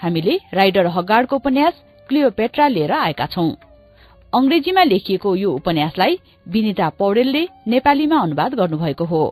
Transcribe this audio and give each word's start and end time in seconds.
हामीले 0.00 0.38
राइडर 0.54 0.86
हगार्डको 0.86 1.36
उपन्यास 1.36 1.74
क्लियोपेट्रा 2.08 2.66
लिएर 2.68 2.92
आएका 2.92 3.26
छौं। 3.26 3.50
अंग्रेजीमा 4.32 4.82
लेखिएको 4.82 5.34
यो 5.36 5.50
उपन्यासलाई 5.52 6.18
विनिता 6.46 6.88
पौडेलले 6.98 7.42
नेपालीमा 7.68 8.18
अनुवाद 8.18 8.54
गर्नुभएको 8.54 9.04
हो। 9.04 9.22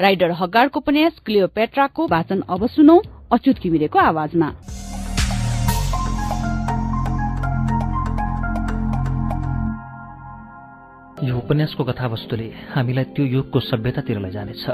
राइडर 0.00 0.30
हगार्डको 0.30 0.80
उपन्यास 0.80 1.18
क्लियोपेट्राको 1.26 2.06
वाचन 2.06 2.40
अब 2.48 2.66
सुनौ 2.66 3.00
अच्युत 3.32 3.58
किमिरेको 3.58 3.98
आवाजमा। 3.98 4.48
यो 11.24 11.36
उपन्यासको 11.36 11.84
कथावस्तुले 11.84 12.48
हामीलाई 12.74 13.04
त्यो 13.16 13.24
युगको 13.26 13.60
सभ्यतातिर 13.62 14.18
लैजानेछ 14.18 14.64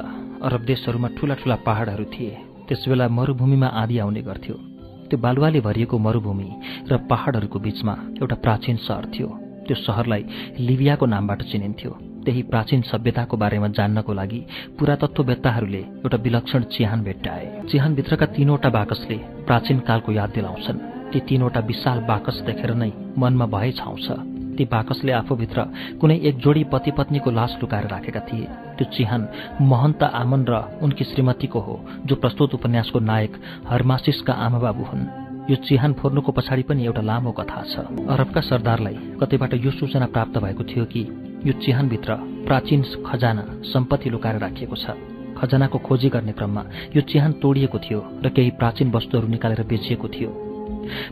अरब 0.43 0.65
देशहरूमा 0.67 1.09
ठूला 1.17 1.35
ठूला 1.35 1.57
पहाड़हरू 1.67 2.05
थिए। 2.05 2.35
त्यसबेला 2.69 3.09
मरूभूमिमा 3.09 3.67
आँधी 3.67 3.99
आउने 3.99 4.23
गर्थ्यो। 4.23 4.70
त्यो 5.11 5.19
बालुवाले 5.19 5.61
भरिएको 5.61 5.99
मरूभूमि 5.99 6.51
र 6.91 6.97
पहाड़हरूको 7.11 7.59
बीचमा 7.59 7.95
एउटा 8.23 8.37
प्राचीन 8.37 8.77
सहर 8.77 9.05
थियो। 9.11 9.29
त्यो 9.67 9.77
सहरलाई 9.77 10.23
लिबियाको 10.59 11.07
नामबाट 11.07 11.43
चिनिन्थ्यो। 11.43 11.91
त्यही 12.25 12.43
प्राचीन 12.43 12.81
सभ्यताको 12.83 13.37
बारेमा 13.37 13.69
जान्नको 13.69 14.13
लागि 14.13 14.41
पुरातत्ववेत्ताहरूले 14.79 15.83
एउटा 16.05 16.17
विलक्षण 16.17 16.63
चिहान 16.63 17.03
भेट्टाए। 17.03 17.45
चिहानभित्रका 17.71 18.27
तीनवटा 18.27 18.69
बाकसले 18.71 19.17
प्राचीन 19.47 19.79
कालको 19.81 20.13
याद 20.13 20.31
दिलाउँछन्। 20.31 20.79
ती 21.11 21.21
तीनवटा 21.21 21.61
विशाल 21.61 21.99
बाकस 22.01 22.43
देखेर 22.47 22.75
नै 22.75 22.93
मनमा 23.19 23.47
भए 23.47 23.73
छाउँछ। 23.73 24.30
ती 24.57 24.65
बाकसले 24.65 25.13
आफूभित्र 25.13 25.63
कुनै 26.01 26.17
एक 26.29 26.37
जोडी 26.39 26.65
पति 26.73 26.91
पत्नीको 26.91 27.31
लास 27.31 27.57
लुकाएर 27.63 27.87
राखेका 27.87 28.21
थिए। 28.21 28.47
त्यो 28.77 28.85
चिहान 28.95 29.29
महन्त 29.63 30.03
आमन 30.03 30.45
र 30.49 30.55
उनकी 30.83 31.05
श्रीमतीको 31.05 31.61
हो 31.61 31.75
जो 32.07 32.17
प्रस्तुत 32.17 32.55
उपन्यासको 32.55 32.99
नायक 33.01 33.33
हरमासिसका 33.69 34.33
आमाबाबु 34.33 34.85
हुन्। 34.85 35.07
यो 35.51 35.57
चिहान 35.57 35.93
फोर्नुको 35.93 36.33
पछाडि 36.33 36.63
पनि 36.63 36.85
एउटा 36.85 37.03
लामो 37.03 37.33
कथा 37.33 37.63
छ। 37.63 37.75
अरबका 38.09 38.41
सरदारलाई 38.41 38.97
कतैबाट 39.21 39.55
यो 39.55 39.71
सूचना 39.71 40.07
प्राप्त 40.07 40.39
भएको 40.39 40.65
थियो 40.65 40.85
कि 40.85 41.03
यो 41.47 41.53
चिहानभित्र 41.59 42.15
प्राचीन 42.47 42.83
खजाना 43.07 43.45
सम्पत्ति 43.73 44.11
लुकाएर 44.11 44.39
राखिएको 44.39 44.77
छ। 44.77 44.97
खजानाको 45.39 45.79
खोजी 45.79 46.09
गर्ने 46.09 46.33
क्रममा 46.33 46.65
यो 46.97 47.01
चिहान 47.03 47.33
तोडिएको 47.41 47.79
थियो 47.79 48.01
र 48.25 48.29
केही 48.29 48.51
प्राचीन 48.61 48.91
वस्तुहरू 48.93 49.29
निकालेर 49.29 49.63
बेचिएको 49.65 50.09
थियो। 50.09 50.50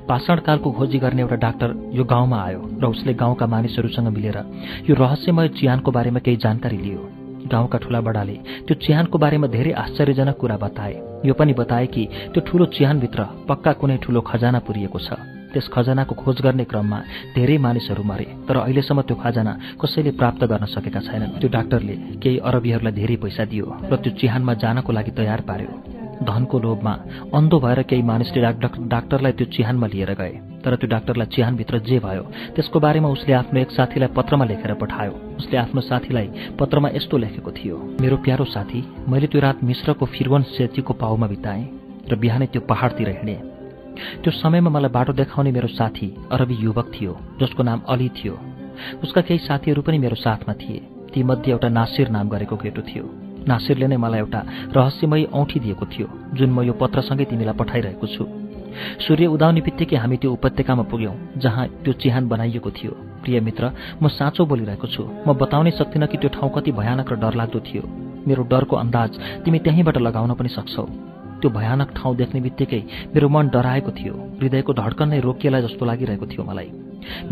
पाषाणकालको 0.09 0.71
खोजी 0.73 0.99
गर्ने 0.99 1.23
एउटा 1.23 1.37
डाक्टर 1.37 1.69
यो 1.95 2.05
गाउँमा 2.05 2.39
आयो 2.43 2.61
र 2.83 2.85
उसले 2.87 3.15
गाउँका 3.15 3.47
मानिसहरूसँग 3.47 4.09
मिलेर 4.09 4.39
यो 4.89 4.95
रहस्यमय 4.95 5.49
चिहानको 5.59 5.91
बारेमा 5.91 6.21
केही 6.21 6.37
जानकारी 6.37 6.79
लियो। 6.79 7.01
गाउँका 7.49 7.79
ठूला 7.79 8.01
बडाले 8.01 8.37
त्यो 8.67 8.75
चिहानको 8.85 9.19
बारेमा 9.19 9.47
धेरै 9.47 9.73
आश्चर्यजनक 9.73 10.37
कुरा 10.37 10.57
बताए। 10.57 10.95
यो 11.25 11.35
पनि 11.35 11.53
बताए 11.53 11.87
कि 11.87 12.03
त्यो 12.35 12.41
ठूलो 12.47 12.65
चिहानभित्र 12.77 13.21
पक्का 13.49 13.73
कुनै 13.81 13.97
ठूलो 14.05 14.21
खजाना 14.21 14.59
पुरिएको 14.67 14.99
छ। 14.99 15.17
त्यस 15.49 15.69
खजानाको 15.73 16.15
खोज 16.15 16.41
गर्ने 16.45 16.65
क्रममा 16.69 16.99
धेरै 17.35 17.57
मानिसहरू 17.57 18.03
मरे 18.05 18.27
तर 18.49 18.57
अहिलेसम्म 18.59 19.01
त्यो 19.09 19.17
खजाना 19.17 19.53
कसैले 19.81 20.11
प्राप्त 20.21 20.45
गर्न 20.45 20.65
सकेका 20.69 21.01
छैनन्। 21.01 21.41
त्यो 21.41 21.49
डाक्टरले 21.49 21.95
केही 22.21 22.39
अरबीहरूलाई 22.45 22.93
धेरै 22.93 23.17
पैसा 23.17 23.45
दियो 23.49 23.67
र 23.89 23.97
त्यो 23.97 24.13
चिहानमा 24.21 24.55
जानको 24.61 24.93
लागि 24.93 25.11
तयार 25.17 25.41
पार्यो। 25.49 25.73
धनको 26.23 26.59
लोभमा 26.59 26.93
अन्धो 27.35 27.59
भएर 27.61 27.83
केही 27.83 28.03
मानिसले 28.03 28.41
डाक्टरलाई 28.43 29.33
त्यो 29.33 29.47
चिहानमा 29.47 29.87
लिएर 29.87 30.13
गए। 30.15 30.35
तर 30.65 30.75
त्यो 30.77 30.89
डाक्टरलाई 30.91 31.27
चिहानभित्र 31.35 31.79
जे 31.79 31.99
भयो 31.99 32.23
त्यसको 32.57 32.81
बारेमा 32.81 33.09
उसले 33.09 33.33
आफ्नो 33.33 33.61
एक 33.61 33.71
साथीलाई 33.71 34.09
पत्रमा 34.17 34.45
लेखेर 34.45 34.75
पठायो। 34.75 35.13
उसले 35.39 35.57
आफ्नो 35.57 35.81
साथीलाई 35.81 36.29
पत्रमा 36.59 36.89
यस्तो 36.95 37.17
लेखेको 37.17 37.51
थियो 37.53 37.77
मेरो 38.01 38.17
प्यारो 38.25 38.45
साथी 38.47 38.81
मैले 39.09 39.27
त्यो 39.27 39.41
रात 39.41 39.63
मिश्रको 39.65 40.07
फिरवन 40.07 40.43
सेतीको 40.51 40.93
पाउमा 40.95 41.27
बिताएँ 41.27 41.65
र 42.11 42.17
बिहानै 42.17 42.47
त्यो 42.47 42.61
पहाडतिर 42.67 43.09
हिँडेँ। 43.09 43.41
त्यो 44.23 44.31
समयमा 44.33 44.71
मलाई 44.71 44.91
बाटो 44.91 45.13
देखाउने 45.13 45.51
मेरो 45.53 45.69
साथी 45.69 46.09
अरबी 46.33 46.55
युवक 46.61 46.93
थियो 46.95 47.13
जसको 47.41 47.63
नाम 47.63 47.81
अली 47.89 48.09
थियो। 48.19 48.35
उसका 49.03 49.21
केही 49.21 49.39
साथीहरू 49.39 49.83
पनि 49.83 49.99
मेरो 49.99 50.17
साथमा 50.17 50.55
थिए। 50.55 50.81
तीमध्ये 51.15 51.53
एउटा 51.53 51.69
नासिर 51.69 52.09
नाम 52.11 52.29
गरेको 52.29 52.57
केटो 52.57 52.83
थियो। 52.83 53.05
नासिरले 53.47 53.87
नै 53.87 53.97
मलाई 53.97 54.21
एउटा 54.21 54.41
रहस्यमय 54.75 55.25
औँठी 55.31 55.59
दिएको 55.61 55.85
थियो 55.87 56.07
जुन 56.35 56.51
म 56.51 56.63
यो 56.63 56.73
पत्रसँगै 56.73 57.25
तिमीलाई 57.25 57.55
पठाइरहेको 57.55 58.07
छु। 58.07 58.25
सूर्य 59.05 59.27
उदाउने 59.27 59.61
बित्तिकै 59.61 59.97
हामी 59.97 60.17
त्यो 60.17 60.33
उपत्यकामा 60.33 60.85
पुग्यौँ 60.91 61.15
जहाँ 61.37 61.67
त्यो 61.85 61.93
चिहान 61.93 62.29
बनाइएको 62.29 62.71
थियो। 62.71 62.93
प्रिय 63.23 63.41
मित्र 63.41 63.65
म 64.03 64.09
साँचो 64.09 64.47
बोलिरहेको 64.47 64.87
छु 64.87 65.03
म 65.27 65.35
बताउनै 65.35 65.71
सक्दिनँ 65.71 66.09
कि 66.09 66.17
त्यो 66.19 66.31
ठाउँ 66.37 66.51
कति 66.55 66.71
भयानक 66.73 67.13
र 67.13 67.17
डरलाग्दो 67.17 67.61
थियो। 67.61 67.83
मेरो 68.29 68.43
डरको 68.45 68.77
अन्दाज 68.77 69.11
तिमी 69.45 69.59
त्यहीँबाट 69.65 69.97
लगाउन 69.99 70.35
पनि 70.35 70.49
सक्छौ। 70.49 70.85
त्यो 71.41 71.51
भयानक 71.51 71.89
ठाउँ 71.97 72.17
देख्ने 72.17 72.41
बित्तिकै 72.41 72.83
मेरो 73.15 73.29
मन 73.29 73.49
डराएको 73.55 73.91
थियो 73.99 74.15
हृदयको 74.39 74.73
धड्कन 74.75 75.09
नै 75.09 75.21
रोकिएला 75.21 75.61
जस्तो 75.61 75.85
लागिरहेको 75.87 76.27
थियो 76.27 76.45
मलाई। 76.45 76.71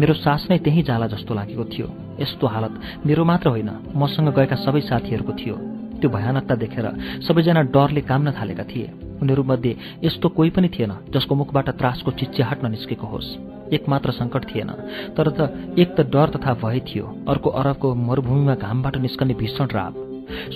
मेरो 0.00 0.14
सास 0.14 0.46
नै 0.50 0.58
त्यहीँ 0.58 0.82
जाला 0.82 1.06
जस्तो 1.06 1.34
लागेको 1.34 1.64
थियो। 1.68 1.86
यस्तो 2.20 2.46
हालत 2.46 2.74
मेरो 3.06 3.24
मात्र 3.24 3.48
होइन 3.50 3.70
मसँग 3.94 4.28
गएका 4.34 4.56
सबै 4.56 4.80
साथीहरूको 4.80 5.32
थियो। 5.32 5.75
त्यो 6.00 6.10
भयानकता 6.10 6.54
देखेर 6.54 6.86
सबैजना 7.26 7.62
डरले 7.74 8.00
काम्न 8.00 8.32
थालेका 8.38 8.64
थिए। 8.64 8.90
उनीहरूमध्ये 9.22 9.76
यस्तो 10.04 10.28
कोही 10.28 10.50
पनि 10.50 10.68
थिएन 10.68 10.92
जसको 11.14 11.34
मुखबाट 11.34 11.68
त्रासको 11.78 12.10
चिच्याहाट 12.10 12.64
ननिस्केको 12.64 13.06
होस्। 13.06 13.28
एकमात्र 13.72 14.10
सङ्कट 14.10 14.44
थिएन 14.44 14.70
तर 15.16 15.28
त 15.30 15.40
एक 15.78 15.94
त 15.96 16.00
डर 16.12 16.28
तथा 16.36 16.52
भय 16.62 16.80
थियो 16.88 17.06
अर्को 17.28 17.50
अरबको 17.50 17.94
मरूभूमिमा 17.94 18.54
घामबाट 18.56 18.96
निस्कने 18.96 19.34
भीषण 19.34 19.66
राप। 19.72 19.94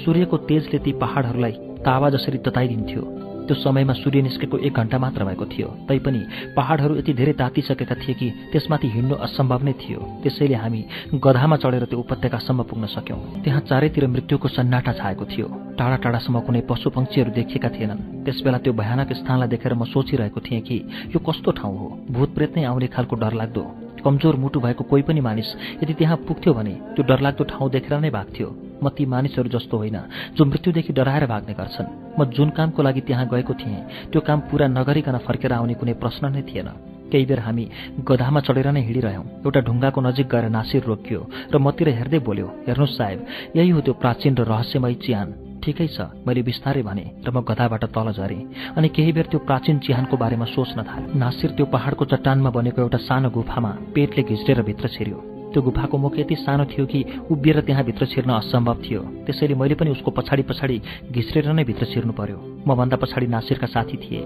सूर्यको 0.04 0.36
तेजले 0.48 0.78
ती 0.78 0.92
पहाडहरूलाई 1.00 1.52
तावा 1.84 2.10
जसरी 2.10 2.38
तताइदिन्थ्यो। 2.38 3.02
त्यो 3.46 3.54
समयमा 3.54 3.92
सूर्य 3.92 4.22
निस्केको 4.22 4.56
एक 4.58 4.74
घण्टा 4.74 4.98
मात्र 4.98 5.24
भएको 5.24 5.44
थियो। 5.46 5.68
तैपनि 5.88 6.20
पहाडहरू 6.56 6.94
यति 6.96 7.12
धेरै 7.12 7.32
तातिसकेका 7.32 7.94
थिए 7.94 8.14
कि 8.14 8.28
त्यसमाथि 8.52 8.88
हिँड्नु 8.88 9.14
असम्भव 9.16 9.60
नै 9.64 9.72
थियो। 9.72 10.00
त्यसैले 10.22 10.54
हामी 10.54 10.80
गधामा 11.14 11.56
चढेर 11.56 11.84
त्यो 11.84 11.98
उपत्यकासम्म 11.98 12.62
पुग्न 12.62 12.86
सक्यौं। 12.86 13.42
त्यहाँ 13.42 13.60
चारैतिर 13.60 14.06
मृत्युको 14.06 14.48
सन्नाटा 14.48 14.92
छाएको 14.92 15.24
थियो। 15.24 15.46
टाढा 15.78 15.96
टाढासम्म 15.96 16.40
कुनै 16.46 16.60
पशु 16.70 16.90
पक्षीहरू 16.90 17.30
देखिएका 17.32 17.68
थिएनन्। 17.68 18.24
त्यसबेला 18.24 18.58
त्यो 18.58 18.72
भयानक 18.72 19.12
स्थानलाई 19.12 19.48
देखेर 19.48 19.74
म 19.74 19.84
सोचिरहेको 19.84 20.40
थिएँ 20.40 20.60
कि 20.60 20.76
यो 21.10 21.18
कस्तो 21.18 21.50
ठाउँ 21.50 21.76
हो। 21.78 21.88
भूत 22.10 22.34
प्रेत 22.34 22.56
नै 22.56 22.64
आउने 22.64 22.86
खालको 22.86 23.16
डरलाग्दो। 23.16 23.64
कमजोर 24.04 24.36
मुटु 24.36 24.60
भएको 24.60 24.84
कोही 24.84 25.02
पनि 25.02 25.20
मानिस 25.20 25.48
यदि 25.82 25.92
त्यहाँ 25.94 26.16
पुग्थ्यो 26.28 26.52
भने 26.54 26.74
त्यो 26.94 27.02
डरलाग्दो 27.04 27.44
ठाउँ 27.44 27.70
देखेर 27.70 27.98
नै 28.00 28.10
भाग्थ्यो। 28.10 28.69
म 28.82 28.88
ती 28.90 29.06
मानिसहरू 29.06 29.48
जस्तो 29.48 29.76
होइन 29.76 29.98
जो 30.36 30.44
मृत्युदेखि 30.44 30.92
डराएर 30.92 31.26
भाग्ने 31.26 31.54
गर्छन्। 31.54 31.88
म 32.18 32.24
जुन 32.30 32.50
कामको 32.56 32.82
लागि 32.82 33.00
त्यहाँ 33.06 33.26
गएको 33.28 33.54
थिएँ 33.54 34.10
त्यो 34.12 34.20
काम 34.20 34.38
पूरा 34.48 34.66
नगरिकन 34.68 35.16
फर्केर 35.26 35.52
आउने 35.52 35.74
कुनै 35.74 35.94
प्रश्न 36.02 36.32
नै 36.32 36.42
थिएन। 36.48 36.68
केही 37.10 37.26
बेर 37.26 37.40
हामी 37.42 37.64
गधामा 38.06 38.40
चढेर 38.46 38.70
नै 38.70 38.82
हिँडिरह्यौँ। 38.86 39.24
एउटा 39.42 39.60
ढुङ्गाको 39.66 40.00
नजिक 40.00 40.26
गएर 40.30 40.46
नासिर 40.48 40.82
रोकियो 40.86 41.20
र 41.52 41.58
मतिर 41.58 41.88
हेर्दै 41.98 42.18
बोल्यो 42.22 42.46
हेर्नुहोस् 42.66 42.96
साहेब 42.96 43.18
यही 43.56 43.70
हो 43.70 43.80
त्यो 43.82 43.94
प्राचीन 43.98 44.32
र 44.38 44.46
रहस्यमय 44.46 44.94
चिहान 45.02 45.28
ठिकै 45.60 45.88
छ 45.90 45.98
मैले 46.22 46.42
बिस्तारै 46.46 46.82
भने 46.86 47.04
र 47.26 47.28
म 47.34 47.42
गधाबाट 47.42 47.84
तल 47.90 48.08
झरेँ। 48.14 48.46
अनि 48.78 48.88
केही 48.94 49.12
बेर 49.12 49.26
त्यो 49.26 49.42
प्राचीन 49.42 49.78
चिहानको 49.84 50.16
बारेमा 50.16 50.46
सोच्न 50.54 50.78
थालेँ 50.86 51.18
नासिर 51.18 51.50
त्यो 51.58 51.66
पहाडको 51.74 52.04
चट्टानमा 52.14 52.50
बनेको 52.54 52.78
एउटा 52.80 52.98
सानो 53.02 53.28
गुफामा 53.34 53.70
पेटले 53.94 54.22
घिच्रेर 54.22 54.62
भित्र 54.62 54.88
छिर्यो। 54.88 55.39
त्यो 55.52 55.62
गुफाको 55.62 55.98
मुख 55.98 56.18
यति 56.18 56.34
सानो 56.36 56.64
थियो 56.64 56.86
कि 56.86 57.04
उभिएर 57.30 57.60
त्यहाँभित्र 57.60 58.06
छिर्न 58.06 58.30
असम्भव 58.32 58.76
थियो। 58.84 59.00
त्यसैले 59.26 59.54
मैले 59.54 59.74
पनि 59.74 59.90
उसको 59.90 60.10
पछाडि 60.10 60.42
पछाडि 60.42 60.80
घिच्रेर 61.10 61.52
नै 61.52 61.64
भित्र 61.64 61.84
छिर्नु 61.86 62.12
पर्यो। 62.12 62.38
मभन्दा 62.66 62.96
पछाडि 62.96 63.26
नासिरका 63.26 63.66
साथी 63.66 63.96
थिए। 63.96 64.22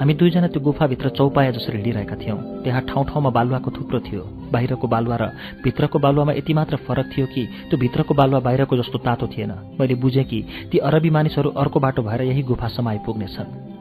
हामी 0.00 0.14
दुईजना 0.14 0.48
त्यो 0.48 0.60
गुफाभित्र 0.62 1.08
चौपाया 1.10 1.50
जसरी 1.50 1.76
हिँडिरहेका 1.76 2.16
थियौँ। 2.16 2.38
त्यहाँ 2.64 2.82
ठाउँ 2.88 3.04
ठाउँमा 3.04 3.30
बालुवाको 3.30 3.70
थुप्रो 3.70 4.00
थियो। 4.00 4.22
बाहिरको 4.52 4.86
बालुवा 4.88 5.16
र 5.16 5.24
भित्रको 5.64 5.98
बालुवामा 5.98 6.32
यति 6.32 6.54
मात्र 6.54 6.76
फरक 6.86 7.10
थियो 7.12 7.26
कि 7.26 7.46
त्यो 7.68 7.78
भित्रको 7.78 8.14
बालुवा 8.14 8.40
बाहिरको 8.40 8.76
जस्तो 8.76 8.98
तातो 8.98 9.26
थिएन। 9.26 9.52
मैले 9.80 9.94
बुझेँ 9.94 10.24
कि 10.24 10.44
ती 10.70 10.78
अरबी 10.78 11.10
मानिसहरू 11.10 11.50
अर्को 11.50 11.80
बाटो 11.80 12.02
भएर 12.02 12.22
यही 12.22 12.42
गुफासम्म 12.42 12.88
आइपुग्नेछन्। 12.88 13.73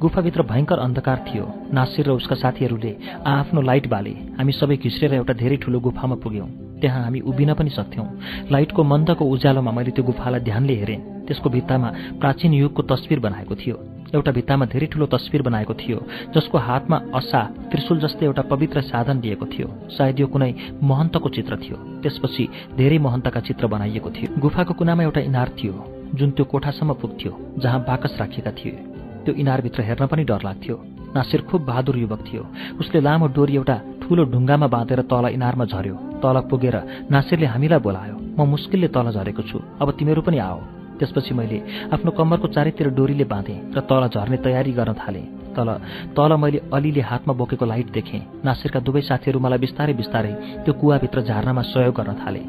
गुफाभित्र 0.00 0.42
भयङ्कर 0.42 0.78
अन्धकार 0.78 1.18
थियो। 1.28 1.44
नासिर 1.72 2.06
र 2.06 2.10
उसका 2.10 2.36
साथीहरूले 2.36 2.92
आफ्नो 3.26 3.60
लाइट 3.60 3.86
बाले। 3.88 4.14
हामी 4.38 4.52
सबै 4.52 4.76
घिस्रेर 4.76 5.14
एउटा 5.14 5.32
धेरै 5.32 5.56
ठूलो 5.56 5.80
गुफामा 5.80 6.16
पुग्यौँ। 6.22 6.48
त्यहाँ 6.80 7.02
हामी 7.04 7.20
उभिन 7.20 7.54
पनि 7.54 7.70
सक्थ्यौँ। 7.70 8.08
लाइटको 8.52 8.82
मन्दको 8.84 9.24
उज्यालोमा 9.24 9.70
मैले 9.72 9.90
त्यो 9.90 10.04
गुफालाई 10.04 10.40
ध्यानले 10.40 10.74
हेरेँ। 10.74 11.00
त्यसको 11.26 11.50
भित्तामा 11.50 11.88
प्राचीन 12.20 12.52
युगको 12.54 12.82
तस्विर 12.82 13.20
बनाएको 13.20 13.54
थियो। 13.54 13.76
एउटा 14.14 14.30
भित्तामा 14.32 14.64
धेरै 14.70 14.86
ठूलो 14.86 15.06
तस्विर 15.06 15.42
बनाएको 15.42 15.74
थियो 15.74 15.98
जसको 16.34 16.58
हातमा 16.58 16.96
असा 17.14 17.40
त्रिशुल 17.70 17.98
जस्तै 17.98 18.26
एउटा 18.26 18.42
पवित्र 18.42 18.80
साधन 18.80 19.20
लिएको 19.20 19.46
थियो। 19.46 19.68
सायद 19.90 20.20
यो 20.20 20.26
कुनै 20.26 20.52
महन्तको 20.82 21.28
चित्र 21.28 21.56
थियो। 21.58 21.76
त्यसपछि 22.02 22.44
धेरै 22.76 22.98
महन्तका 22.98 23.40
चित्र 23.40 23.66
बनाइएको 23.66 24.10
थियो। 24.10 24.40
गुफाको 24.40 24.74
कुनामा 24.74 25.02
एउटा 25.02 25.20
इनार 25.20 25.48
थियो 25.58 25.74
जुन 26.14 26.30
त्यो 26.30 26.44
कोठासम्म 26.44 26.92
पुग्थ्यो 26.94 27.32
जहाँ 27.58 27.80
बाकस 27.82 28.16
राखिएका 28.20 28.50
थिए। 28.52 28.95
त्यो 29.26 29.34
इनारभित्र 29.34 29.82
हेर्न 29.82 30.06
पनि 30.06 30.24
डर 30.30 30.42
लाग्थ्यो। 30.46 30.76
नासिर 31.16 31.40
खुब 31.50 31.60
बहादुर 31.66 31.96
युवक 31.98 32.20
थियो। 32.28 32.42
उसले 32.80 33.00
लामो 33.02 33.26
डोरी 33.34 33.54
एउटा 33.58 33.76
ठूलो 34.02 34.22
ढुङ्गामा 34.32 34.66
बाँधेर 34.70 35.00
तल 35.10 35.24
इनारमा 35.34 35.64
झर्यो 35.66 35.96
तल 36.22 36.36
पुगेर 36.50 36.76
नासिरले 37.10 37.46
हामीलाई 37.50 37.80
बोलायो 37.82 38.16
म 38.38 38.46
मुस्किलले 38.46 38.88
तल 38.94 39.10
झरेको 39.10 39.42
छु 39.50 39.58
अब 39.82 39.88
तिमीहरू 39.98 40.22
पनि 40.22 40.38
आओ। 40.38 40.60
त्यसपछि 40.98 41.34
मैले 41.34 41.58
आफ्नो 41.94 42.10
कम्मरको 42.18 42.46
चारैतिर 42.54 42.88
डोरीले 42.94 43.26
बाँधेँ 43.26 43.58
र 43.74 43.80
तल 43.90 44.02
झर्ने 44.14 44.36
तयारी 44.46 44.72
गर्न 44.78 44.92
थालेँ। 44.94 45.45
तल 45.56 45.70
तल 46.16 46.32
मैले 46.36 46.58
अलीले 46.72 47.00
हातमा 47.00 47.32
बोकेको 47.34 47.64
लाइट 47.66 47.88
देखेँ। 47.92 48.20
नासिरका 48.44 48.80
दुवै 48.86 49.02
साथीहरू 49.08 49.38
मलाई 49.40 49.58
बिस्तारै 49.64 49.94
बिस्तारै 50.00 50.32
त्यो 50.64 50.72
कुवाभित्र 50.80 51.18
झार्नमा 51.28 51.62
सहयोग 51.72 51.94
गर्न 51.96 52.14
थाले। 52.20 52.42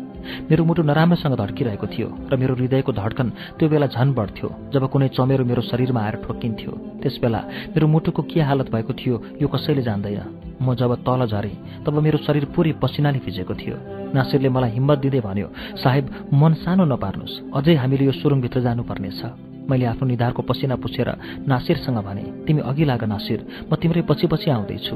मेरो 0.51 0.63
मुटु 0.68 0.83
नराम्रोसँग 0.83 1.36
धड्किरहेको 1.39 1.88
थियो 1.88 2.07
र 2.27 2.36
मेरो 2.36 2.54
हृदयको 2.59 2.92
धड्कन 2.92 3.27
त्यो 3.57 3.68
बेला 3.71 3.88
झन 3.88 4.12
बढ्थ्यो 4.12 4.48
जब 4.74 4.83
कुनै 4.92 5.07
चमेरो 5.15 5.44
मेरो 5.48 5.62
शरीरमा 5.71 6.01
आएर 6.04 6.15
ठोक्किन्थ्यो। 6.27 6.71
त्यसबेला 7.01 7.42
मेरो 7.71 7.88
मुटुको 7.88 8.21
के 8.27 8.42
हालत 8.44 8.68
भएको 8.75 8.94
थियो 9.00 9.15
यो 9.42 9.48
कसैले 9.48 9.81
जान्दैन। 9.88 10.59
म 10.59 10.75
जब 10.75 10.92
तल 11.07 11.21
झरेँ 11.31 11.86
तब 11.86 11.95
मेरो 12.04 12.18
शरीर 12.27 12.45
पुरै 12.51 12.71
पसिनाले 12.83 13.19
भिजेको 13.24 13.54
थियो। 13.56 13.75
नासिरले 14.12 14.50
मलाई 14.51 14.71
हिम्मत 14.75 14.98
दिँदै 15.00 15.21
भन्यो 15.24 15.48
साहेब 15.80 16.06
मन 16.33 16.54
सानो 16.59 16.83
नपार्नुहोस्। 16.92 17.56
अझै 17.56 17.75
हामीले 17.77 18.04
यो 18.06 18.13
सुरुङभित्र 18.19 18.59
जानुपर्नेछ। 18.68 19.21
मैले 19.69 19.86
आफ्नो 19.86 20.08
निधारको 20.08 20.42
पसिना 20.42 20.75
पुछेर 20.75 21.10
नासिरसँग 21.48 22.00
भने 22.08 22.24
तिमी 22.48 22.62
अघि 22.62 22.86
लाग 22.86 23.04
नासिर 23.04 23.40
म 23.72 23.75
तिम्रै 23.75 24.02
पछि 24.10 24.28
पछि 24.28 24.50
आउँदैछु। 24.52 24.96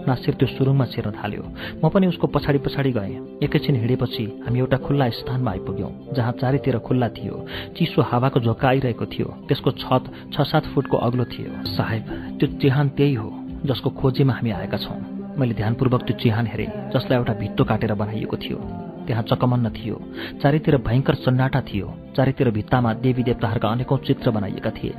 नासिर 0.00 0.34
त्यो 0.40 0.48
सुरुङमा 0.48 0.84
छिर्न 0.92 1.12
थाल्यो। 1.12 1.44
म 1.84 1.88
पनि 1.92 2.06
उसको 2.08 2.26
पछाडि 2.32 2.58
पछाडि 2.64 2.90
गएँ। 2.92 3.44
एकैछिन 3.44 3.76
हिँडेपछि 3.76 4.24
हामी 4.44 4.58
एउटा 4.58 4.76
खुल्ला 4.80 5.08
स्थानमा 5.12 5.50
आइपुग्यौँ 5.50 5.92
जहाँ 6.16 6.32
चारैतिर 6.40 6.78
खुल्ला 6.80 7.08
थियो। 7.16 7.36
चिसो 7.76 8.02
हावाको 8.02 8.40
झोक्का 8.40 8.68
आइरहेको 8.68 9.06
थियो। 9.12 9.28
त्यसको 9.48 9.70
छत 9.76 10.04
छ 10.32 10.40
सात 10.40 10.64
फुटको 10.72 10.96
अग्लो 10.96 11.24
थियो। 11.24 11.52
साहेब 11.76 12.04
त्यो 12.40 12.46
चिहान 12.60 12.88
त्यही 12.96 13.14
हो 13.14 13.28
जसको 13.68 13.90
खोजीमा 14.00 14.32
हामी 14.32 14.50
आएका 14.50 14.78
छौँ। 14.80 15.00
मैले 15.36 15.54
ध्यानपूर्वक 15.54 16.02
त्यो 16.02 16.16
चिहान 16.16 16.46
हेरेँ 16.48 16.90
जसलाई 16.96 17.18
एउटा 17.18 17.34
भित्तो 17.36 17.64
काटेर 17.64 17.92
बनाइएको 17.94 18.36
थियो। 18.36 18.89
त्यहाँ 19.10 19.22
चकमन्न 19.26 19.68
थियो। 19.74 19.96
चारैतिर 20.42 20.76
भयङ्कर 20.86 21.14
सन्नाटा 21.26 21.60
थियो। 21.60 21.86
चारैतिर 22.16 22.50
भित्तामा 22.50 22.92
देवी 23.02 23.22
देवताहरूका 23.22 23.68
अनेकौँ 23.68 23.98
चित्र 24.06 24.30
बनाइएका 24.30 24.70
थिए। 24.70 24.94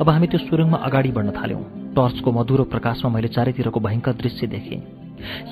अब 0.00 0.08
हामी 0.08 0.26
त्यो 0.26 0.40
सुरुङमा 0.48 0.78
अगाडि 0.88 1.10
बढ्न 1.12 1.30
थाल्यौँ। 1.36 1.62
टर्चको 1.92 2.32
मधुरो 2.32 2.64
प्रकाशमा 2.64 3.10
मैले 3.12 3.28
चारैतिरको 3.28 3.80
भयङ्कर 3.80 4.12
दृश्य 4.12 4.46
देखेँ। 4.46 4.80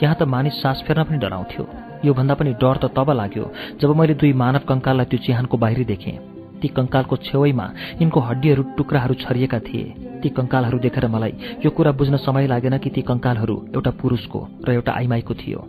यहाँ 0.02 0.16
त 0.16 0.22
मानिस 0.24 0.56
सास 0.62 0.84
फेर्न 0.88 1.04
पनि 1.04 1.18
डराउँथ्यो। 1.20 1.64
योभन्दा 2.04 2.34
पनि 2.34 2.52
डर 2.56 2.76
त 2.80 2.84
तब 2.96 3.10
लाग्यो 3.12 3.52
जब 3.80 3.90
मैले 3.92 4.14
दुई 4.16 4.32
मानव 4.32 4.64
कङ्काललाई 4.64 5.06
त्यो 5.12 5.18
चिहानको 5.20 5.56
बाहिरी 5.60 5.84
देखेँ। 5.84 6.16
ती 6.56 6.68
कङ्कालको 6.72 7.16
छेउमा 7.28 7.66
यिनको 8.00 8.20
हड्डीहरू 8.20 8.62
टुक्राहरू 8.76 9.14
छरिएका 9.20 9.58
थिए। 9.68 9.84
ती 10.24 10.28
कङ्कालहरू 10.32 10.78
देखेर 10.78 11.06
मलाई 11.12 11.60
यो 11.60 11.70
कुरा 11.70 11.92
बुझ्न 11.92 12.16
समय 12.24 12.46
लागेन 12.46 12.78
कि 12.78 12.90
ती 12.90 13.02
कङ्कालहरू 13.04 13.56
एउटा 13.74 13.90
पुरुषको 14.00 14.40
र 14.64 14.72
एउटा 14.72 14.92
आइमाईको 14.92 15.34
थियो। 15.34 15.60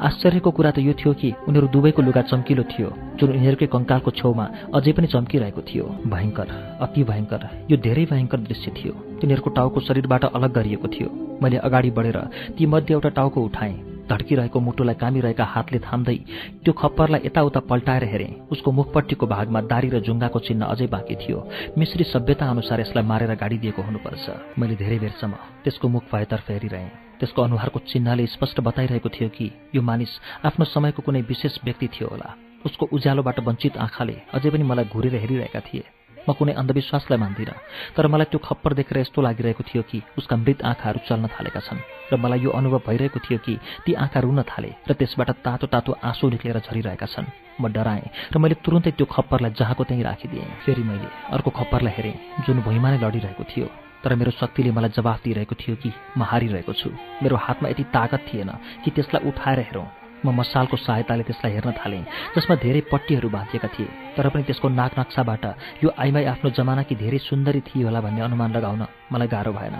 आश्चर्यको 0.00 0.50
कुरा 0.50 0.70
त 0.70 0.78
यो 0.78 0.92
थियो 0.94 1.12
कि 1.20 1.28
उनीहरू 1.48 1.66
दुवैको 1.74 2.00
लुगा 2.02 2.22
चम्किलो 2.30 2.62
थियो 2.72 2.88
जुन 3.18 3.28
उनीहरूकै 3.36 3.66
कङ्कालको 3.74 4.10
छेउमा 4.18 4.44
अझै 4.74 4.92
पनि 4.96 5.06
चम्किरहेको 5.14 5.62
थियो। 5.68 5.84
भयङ्कर 6.12 6.48
अति 6.84 7.00
भयङ्कर 7.10 7.42
यो 7.70 7.76
धेरै 7.76 8.04
भयङ्कर 8.12 8.38
दृश्य 8.48 8.70
थियो। 8.78 8.92
तिनीहरूको 9.20 9.50
टाउको 9.58 9.78
शरीरबाट 9.80 10.24
अलग 10.36 10.50
गरिएको 10.52 10.88
थियो। 10.88 11.08
मैले 11.42 11.56
अगाडि 11.66 11.90
बढेर 11.90 12.18
ती 12.56 12.66
मध्ये 12.66 12.94
एउटा 12.94 13.10
टाउको 13.18 13.40
उठाएँ। 13.40 13.76
धड्किरहेको 14.10 14.58
मुटुलाई 14.60 14.94
कामिरहेका 14.98 15.44
हातले 15.44 15.78
थाम्दै 15.86 16.16
त्यो 16.64 16.72
खप्परलाई 16.74 17.20
यताउता 17.26 17.60
पल्टाएर 17.70 18.04
हेरेँ। 18.12 18.32
उसको 18.50 18.68
मुखपट्टिको 18.78 19.26
भागमा 19.26 19.60
दारी 19.70 19.88
र 19.94 20.00
जुङ्गाको 20.02 20.38
चिन्ह 20.46 20.66
अझै 20.66 20.86
बाँकी 20.90 21.14
थियो। 21.22 21.38
मिश्री 21.78 22.04
सभ्यता 22.10 22.50
अनुसार 22.50 22.80
यसलाई 22.80 23.04
मारेर 23.06 23.34
गाडी 23.38 23.58
दिएको 23.62 23.82
हुनुपर्छ। 23.82 24.58
मैले 24.58 24.74
धेरै 24.82 24.98
बेरसम्म 24.98 25.34
त्यसको 25.62 25.86
मुख 25.88 26.04
भएतर्फ 26.10 26.50
हेरिरहेँ। 26.50 27.09
त्यसको 27.20 27.42
अनुहारको 27.42 27.78
चिन्हले 27.86 28.26
स्पष्ट 28.26 28.60
बताइरहेको 28.66 29.08
थियो 29.08 29.28
कि 29.28 29.50
यो 29.74 29.82
मानिस 29.82 30.12
आफ्नो 30.48 30.64
समयको 30.64 31.02
कुनै 31.04 31.20
विशेष 31.28 31.58
व्यक्ति 31.64 31.88
थियो 31.94 32.08
होला। 32.08 32.28
उसको 32.66 32.88
उज्यालोबाट 32.92 33.38
वञ्चित 33.40 33.76
आँखाले 33.76 34.16
अझै 34.34 34.50
पनि 34.50 34.64
मलाई 34.64 34.84
घुरेर 34.92 35.14
हेरिरहेका 35.14 35.60
थिए। 35.68 35.84
म 36.28 36.32
कुनै 36.36 36.52
अन्धविश्वासलाई 36.52 37.18
मान्दिनँ 37.18 37.56
तर 37.96 38.06
मलाई 38.12 38.28
त्यो 38.28 38.38
खप्पर 38.44 38.72
देखेर 38.76 38.98
यस्तो 38.98 39.20
लागिरहेको 39.24 39.64
थियो 39.64 39.82
कि 39.88 40.02
उसका 40.18 40.36
मृत 40.36 40.62
आँखाहरू 40.62 41.00
चल्न 41.08 41.26
थालेका 41.32 41.60
छन् 41.64 41.80
र 42.12 42.16
मलाई 42.20 42.40
यो 42.44 42.50
अनुभव 42.52 42.80
भइरहेको 42.86 43.18
थियो 43.24 43.38
कि 43.40 43.54
ती 43.84 43.92
आँखा 43.96 44.20
रुन 44.20 44.42
थाले 44.44 44.70
र 44.88 44.92
त्यसबाट 45.00 45.30
तातो 45.40 45.66
तातो 45.72 45.92
आँसु 45.96 46.28
निक्लेर 46.28 46.58
झरिरहेका 46.60 47.06
छन्। 47.06 47.32
म 47.60 47.72
डराएँ 47.72 48.32
र 48.32 48.38
मैले 48.38 48.60
तुरुन्तै 48.60 48.92
त्यो 49.00 49.06
खप्परलाई 49.08 49.56
जहाँको 49.56 49.84
त्यहीँ 49.88 50.04
राखिदिएँ। 50.04 50.44
फेरि 50.64 50.82
मैले 50.84 51.08
अर्को 51.32 51.50
खप्परलाई 51.50 51.92
हेरेँ 51.96 52.16
जुन 52.44 52.60
भुइँमा 52.68 52.88
नै 52.90 52.98
लडिरहेको 53.00 53.44
थियो। 53.48 53.68
तर 54.04 54.14
मेरो 54.14 54.30
शक्तिले 54.30 54.70
मलाई 54.72 54.90
जवाफ 54.96 55.22
दिइरहेको 55.24 55.54
थियो 55.60 55.76
कि 55.76 55.92
म 56.18 56.22
हारिरहेको 56.22 56.72
छु। 56.72 56.90
मेरो 57.22 57.36
हातमा 57.36 57.68
यति 57.68 57.84
तागत 57.94 58.22
थिएन 58.28 58.50
कि 58.84 58.90
त्यसलाई 58.90 59.28
उठाएर 59.28 59.60
हेरौँ। 59.60 59.88
म 60.24 60.28
मसालको 60.36 60.76
सहायताले 60.76 61.22
त्यसलाई 61.24 61.52
हेर्न 61.52 61.72
थालेँ 61.80 62.04
जसमा 62.36 62.54
धेरै 62.64 62.80
पट्टीहरू 62.92 63.28
बाँधिएका 63.28 63.68
थिए। 63.68 63.88
तर 64.16 64.28
पनि 64.28 64.42
त्यसको 64.42 64.68
नाक 64.68 64.92
नक्साबाट 64.98 65.44
यो 65.84 65.88
आइमाई 65.96 66.24
आफ्नो 66.24 66.50
जमानाकी 66.50 66.94
धेरै 66.96 67.18
सुन्दरी 67.18 67.60
थिए 67.68 67.84
होला 67.84 68.00
भन्ने 68.00 68.20
अनुमान 68.20 68.50
लगाउन 68.52 68.82
मलाई 69.12 69.28
गाह्रो 69.28 69.52
भएन। 69.52 69.76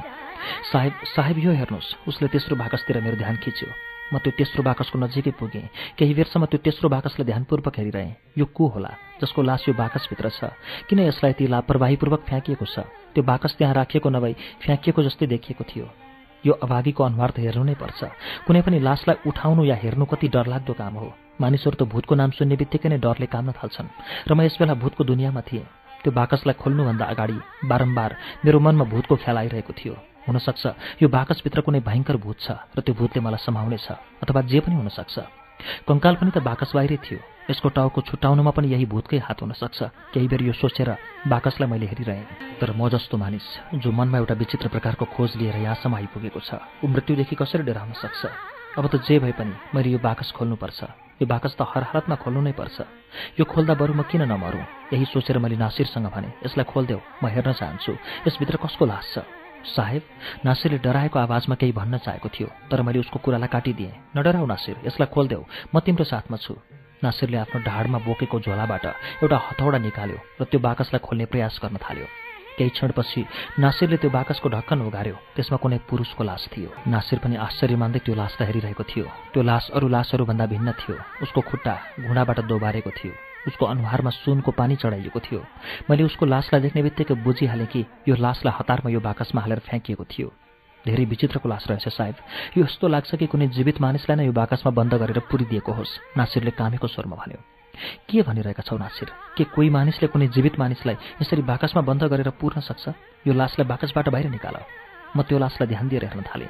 साहेब 0.73 0.93
साहेब 1.17 1.37
यो 1.45 1.53
हेर्नुहोस्। 1.53 2.09
उसले 2.09 2.29
तेस्रो 2.29 2.57
बाकसतिर 2.57 3.01
मेरो 3.05 3.17
ध्यान 3.17 3.37
खिच्यो। 3.37 3.90
म 4.13 4.19
त्यो 4.19 4.33
तेस्रो 4.39 4.63
बाकसको 4.63 4.99
नजिकै 4.99 5.33
पुगेँ। 5.39 5.71
केही 5.99 6.15
बेरसम्म 6.15 6.45
त्यो 6.51 6.59
तेस्रो 6.67 6.89
बाकसलाई 6.91 7.27
ध्यानपूर्वक 7.31 7.79
हेरिरहेँ। 7.79 8.39
यो 8.39 8.47
को 8.51 8.67
होला? 8.67 8.91
जसको 9.23 9.43
लास 9.43 9.65
यो 9.69 9.75
बाकसभित्र 9.75 10.29
छ। 10.29 10.41
किन 10.91 10.99
यसलाई 11.07 11.33
ती 11.39 11.47
लापरवाहीपूर्वक 11.47 12.21
फ्याँकिएको 12.27 12.67
छ? 12.67 12.91
त्यो 13.15 13.23
बाकस 13.23 13.55
त्यहाँ 13.59 13.75
राखिएको 13.75 14.09
नभई 14.11 14.33
फ्याँकिएको 14.67 15.03
जस्तै 15.03 15.27
देखिएको 15.27 15.65
थियो। 15.65 15.87
यो 16.47 16.53
अभागीको 16.57 17.05
अनुहार 17.05 17.31
त 17.31 17.39
हेर्नु 17.39 17.65
नै 17.65 17.75
पर्छ। 17.77 18.01
कुनै 18.49 18.61
पनि 18.67 18.79
लासलाई 18.81 19.29
उठाउनु 19.29 19.63
या 19.65 19.77
हेर्नु 19.77 20.05
कति 20.09 20.29
डरलाग्दो 20.35 20.73
काम 20.73 20.95
हो। 20.97 21.09
मानिसहरू 21.41 21.77
त 21.77 21.83
भूतको 21.87 22.15
नाम 22.17 22.31
सुन्ने 22.35 22.57
बित्तिकै 22.57 22.89
नै 22.89 22.99
डरले 22.99 23.27
काम्न 23.29 23.53
थाल्छन्। 23.53 23.89
र 24.27 24.31
म 24.35 24.41
यसबेला 24.49 24.75
भूतको 24.75 25.05
दुनियाँमा 25.05 25.43
थिएँ। 25.47 25.69
त्यो 26.01 26.11
बाकसलाई 26.17 26.57
खोल्नुभन्दा 26.57 27.05
अगाडि 27.13 27.39
बारम्बार 27.69 28.11
मेरो 28.45 28.59
मनमा 28.59 28.85
भूतको 28.89 29.15
ख्याल 29.21 29.37
आइरहेको 29.37 29.73
थियो। 29.77 30.10
हुनसक्छ। 30.27 30.65
यो 31.03 31.09
बाकसभित्र 31.09 31.61
कुनै 31.65 31.81
भयङ्कर 31.81 32.17
भूत 32.17 32.39
छ 32.45 32.49
र 32.77 32.81
त्यो 32.85 32.95
भूतले 32.95 33.21
मलाई 33.25 33.41
समाउनेछ 33.47 33.87
अथवा 34.25 34.41
जे 34.51 34.59
पनि 34.61 34.75
हुनसक्छ। 34.81 35.17
कङ्काल 35.89 36.15
पनि 36.21 36.31
त 36.31 36.39
बाकस 36.41 36.71
बाहिरै 36.77 36.99
थियो। 37.05 37.21
यसको 37.51 37.69
टाउको 37.77 38.01
छुट्याउनुमा 38.09 38.51
पनि 38.57 38.69
यही 38.73 38.87
भूतकै 38.87 39.19
हात 39.27 39.43
हुन 39.43 39.53
सक्छ 39.53 39.79
केही 40.15 40.29
बेर 40.31 40.43
यो 40.49 40.55
सोचेर 40.57 40.89
बाकसलाई 41.27 41.69
मैले 41.69 41.87
हेरिरहेँ। 41.93 42.61
तर 42.61 42.73
म 42.73 42.89
जस्तो 42.89 43.17
मानिस 43.19 43.47
जो 43.83 43.91
मनमा 43.93 44.19
एउटा 44.23 44.35
विचित्र 44.41 44.69
प्रकारको 44.73 45.05
खोज 45.05 45.37
लिएर 45.37 45.57
यहाँसम्म 45.67 45.95
आइपुगेको 45.97 46.41
छ 46.41 46.63
ऊ 46.81 46.87
मृत्युदेखि 46.89 47.35
कसरी 47.37 47.63
डराउन 47.67 47.93
सक्छ? 47.93 48.23
अब 48.79 48.85
त 48.87 49.03
जे 49.03 49.19
भए 49.19 49.35
पनि 49.35 49.53
मैले 49.75 49.91
यो 49.91 49.99
बाकस 49.99 50.31
खोल्नुपर्छ। 50.33 50.81
यो 51.21 51.27
बाकस 51.27 51.59
त 51.59 51.67
हर 51.67 51.83
हालतमा 51.91 52.17
खोल्नु 52.23 52.41
नै 52.41 52.55
पर्छ। 52.55 52.87
यो 53.37 53.45
खोल्दा 53.45 53.75
बरु 53.75 53.93
म 53.99 54.07
किन 54.07 54.31
नमरौँ? 54.31 54.95
यही 54.95 55.05
सोचेर 55.11 55.43
मैले 55.43 55.59
नासिरसँग 55.59 56.07
भने 56.07 56.31
यसलाई 56.47 56.65
खोलिदेऊ 56.71 57.01
म 57.21 57.27
हेर्न 57.35 57.53
चाहन्छु। 57.53 57.93
यसभित्र 58.31 58.57
कसको 58.63 58.85
लास 58.87 59.07
छ? 59.13 59.40
साहेब 59.65 60.03
नासिरले 60.45 60.79
डराएको 60.79 61.19
आवाजमा 61.19 61.55
केही 61.61 61.73
भन्न 61.73 61.99
चाहेको 61.99 62.29
थियो 62.29 62.49
तर 62.71 62.83
मैले 62.83 62.99
उसको 63.05 63.19
कुरालाई 63.25 63.49
काटिदिएँ। 63.49 64.17
नडराउ 64.17 64.47
नासिर 64.47 64.77
यसलाई 64.87 65.09
खोलिदेऊ 65.15 65.43
म 65.75 65.81
तिम्रो 65.81 66.05
साथमा 66.05 66.37
छु। 66.37 66.55
नासिरले 67.05 67.37
आफ्नो 67.45 67.61
ढाडमा 67.65 67.99
बोकेको 68.05 68.41
झोलाबाट 68.41 68.85
एउटा 69.25 69.37
हथौडा 69.37 69.79
निकाल्यो 69.79 70.19
र 70.41 70.45
त्यो 70.51 70.61
बाकसलाई 70.61 71.01
खोल्ने 71.01 71.25
प्रयास 71.33 71.61
गर्न 71.63 71.77
थाल्यो। 71.81 72.07
केही 72.59 72.71
क्षणपछि 72.77 73.21
नासिरले 73.61 73.97
त्यो 73.97 74.11
बाकसको 74.11 74.49
ढक्कन 74.49 74.81
उघार्यो 74.85 75.17
त्यसमा 75.37 75.57
कुनै 75.63 75.79
पुरुषको 75.89 76.23
लास 76.25 76.49
थियो। 76.53 76.71
नासिर 76.93 77.19
पनि 77.25 77.37
आश्चर्य 77.37 77.77
मान्दै 77.81 78.01
त्यो 78.05 78.15
लासलाई 78.21 78.47
हेरिरहेको 78.49 78.85
थियो। 78.85 79.07
त्यो 79.33 79.43
लास 79.43 79.71
अरू 79.77 79.89
लासहरूभन्दा 79.89 80.47
भिन्न 80.53 80.69
थियो। 80.77 80.97
उसको 81.25 81.41
खुट्टा 81.41 81.75
घुँडाबाट 82.05 82.39
दोबारेको 82.51 82.91
थियो। 82.91 83.30
उसको 83.49 83.67
अनुहारमा 83.67 84.11
सुनको 84.11 84.51
पानी 84.53 84.77
चढाइएको 84.77 85.21
थियो। 85.21 85.41
मैले 85.91 86.03
उसको 86.05 86.27
लासलाई 86.27 86.61
देख्ने 86.61 86.83
बित्तिकै 86.83 87.15
बुझिहालेँ 87.15 87.67
कि 87.67 87.85
यो 88.09 88.15
लासलाई 88.17 88.55
हतारमा 88.59 88.91
यो 88.91 89.01
बाकसमा 89.01 89.41
हालेर 89.41 89.59
फ्याँकिएको 89.59 90.05
थियो। 90.05 90.29
धेरै 90.85 91.05
विचित्रको 91.05 91.49
लास 91.49 91.67
रहेछ 91.69 91.89
साहेब 91.89 92.15
यो 92.57 92.65
यस्तो 92.65 92.89
लाग्छ 92.89 93.15
कि 93.15 93.27
कुनै 93.27 93.47
जीवित 93.49 93.81
मानिसलाई 93.81 94.17
नै 94.17 94.25
यो 94.27 94.33
बाकसमा 94.33 94.71
बन्द 94.73 94.95
गरेर 94.95 95.19
पुरिदिएको 95.31 95.73
होस् 95.73 96.17
नासिरले 96.17 96.51
कामेको 96.51 96.87
स्वरमा 96.87 97.17
भन्यो। 97.17 97.41
के 98.09 98.23
भनिरहेका 98.23 98.63
छौ 98.63 98.77
नासिर? 98.77 99.09
के 99.37 99.45
कोही 99.45 99.71
मानिसले 99.71 100.09
कुनै 100.09 100.29
जीवित 100.29 100.59
मानिसलाई 100.59 100.97
यसरी 101.23 101.43
बाकसमा 101.43 101.83
बन्द 101.83 102.05
गरेर 102.13 102.31
पुर्न 102.41 102.61
सक्छ? 102.61 102.89
यो 103.27 103.33
लासलाई 103.33 103.69
बाकसबाट 103.69 104.09
बाहिर 104.09 104.31
निकाल। 104.31 104.57
म 105.17 105.23
त्यो 105.23 105.39
लासलाई 105.39 105.69
ध्यान 105.69 105.89
दिएर 105.89 106.05
हेर्न 106.05 106.23
थालेँ। 106.23 106.49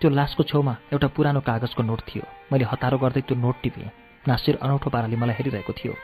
त्यो 0.00 0.10
लासको 0.10 0.42
छेउमा 0.42 0.74
एउटा 0.92 1.08
पुरानो 1.14 1.40
कागजको 1.40 1.82
नोट 1.82 2.00
थियो। 2.06 2.24
मैले 2.52 2.64
हतारो 2.66 2.98
गर्दै 2.98 3.20
त्यो 3.26 3.36
नोट 3.38 3.56
टिपेँ। 3.62 4.11
नासिर 4.28 4.58
अनौठो 4.62 4.90
पाराले 4.90 5.16
मलाई 5.16 5.34
हेरिरहेको 5.34 5.72
थियो। 5.72 5.94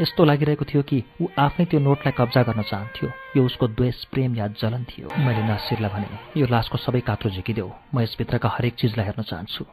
यस्तो 0.00 0.24
लागिरहेको 0.24 0.64
थियो 0.64 0.82
कि 0.82 0.98
ऊ 1.22 1.26
आफ्नै 1.38 1.64
त्यो 1.70 1.80
नोटलाई 1.80 2.12
कब्जा 2.18 2.42
गर्न 2.42 2.62
चाहन्थ्यो। 2.62 3.08
यो 3.36 3.44
उसको 3.44 3.68
द्वेष 3.78 4.04
प्रेम 4.12 4.34
या 4.36 4.46
जलन 4.58 4.82
थियो। 4.90 5.08
मैले 5.14 5.42
नासिरलाई 5.46 5.90
भने 5.90 6.08
यो 6.40 6.46
लासको 6.50 6.76
सबै 6.78 7.00
कात्रो 7.06 7.30
झिकिदेऊ। 7.30 7.70
म 7.94 8.00
यसभित्रका 8.02 8.48
हरेक 8.48 8.74
चिजलाई 8.74 9.06
हेर्न 9.06 9.22
चाहन्छु। 9.22 9.64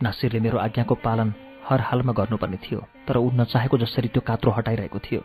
नासिरले 0.00 0.40
मेरो 0.40 0.58
आज्ञाको 0.58 0.94
पालन 1.00 1.32
हर 1.64 1.80
हालमा 1.80 2.12
गर्नुपर्ने 2.12 2.58
थियो 2.60 2.80
तर 3.08 3.16
ऊ 3.16 3.30
नचाहेको 3.32 3.76
जसरी 3.80 4.08
त्यो 4.12 4.20
कात्रो 4.20 4.50
हटाइरहेको 4.52 4.98
थियो। 5.00 5.22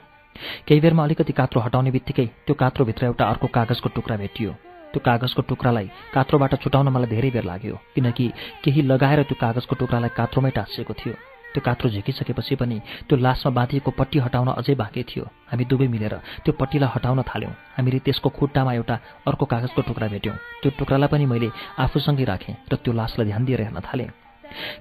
केही 0.67 0.79
बेरमा 0.79 1.03
अलिकति 1.03 1.34
कात्रो 1.36 1.60
हटाउने 1.62 1.91
बित्तिकै 1.91 2.25
त्यो 2.48 2.55
कात्रोभित्र 2.55 3.05
एउटा 3.05 3.25
अर्को 3.25 3.48
कागजको 3.51 3.89
टुक्रा 3.91 4.15
भेटियो। 4.15 4.51
त्यो 4.93 5.01
कागजको 5.05 5.41
टुक्रालाई 5.50 5.88
कात्रोबाट 6.13 6.53
छुटाउन 6.63 6.88
मलाई 6.89 7.10
धेरै 7.10 7.29
बेर 7.29 7.43
लाग्यो 7.43 7.75
किनकि 7.96 8.25
केही 8.63 8.81
लगाएर 8.88 9.24
त्यो 9.27 9.36
कागजको 9.36 9.75
टुक्रालाई 9.75 10.15
कात्रोमै 10.15 10.51
टाँसिएको 10.55 10.93
थियो। 10.96 11.13
त्यो 11.53 11.62
कात्रो 11.65 11.89
झिकिसकेपछि 11.89 12.56
पनि 12.56 12.77
त्यो 13.10 13.18
लासमा 13.18 13.51
बाँधिएको 13.51 13.91
पट्टी 13.91 14.20
हटाउन 14.20 14.50
अझै 14.60 14.75
बाँकी 14.75 15.03
थियो। 15.10 15.25
हामी 15.50 15.65
दुवै 15.65 15.88
मिलेर 15.88 16.15
त्यो 16.46 16.53
पट्टीलाई 16.53 16.89
हटाउन 16.96 17.22
थाल्यौँ। 17.25 17.53
हामीले 17.77 18.00
त्यसको 18.06 18.29
खुट्टामा 18.29 18.72
एउटा 18.74 18.96
अर्को 19.27 19.46
कागजको 19.46 19.82
टुक्रा 19.82 20.08
भेट्यौँ। 20.13 20.36
त्यो 20.62 20.70
टुक्रालाई 20.77 21.10
पनि 21.10 21.25
मैले 21.25 21.50
आफूसँगै 21.79 22.25
राखेँ 22.25 22.56
र 22.72 22.75
त्यो 22.84 22.94
लासलाई 22.94 23.25
ध्यान 23.27 23.44
दिएर 23.46 23.62
हेर्न 23.65 23.79
थालेँ। 23.82 24.10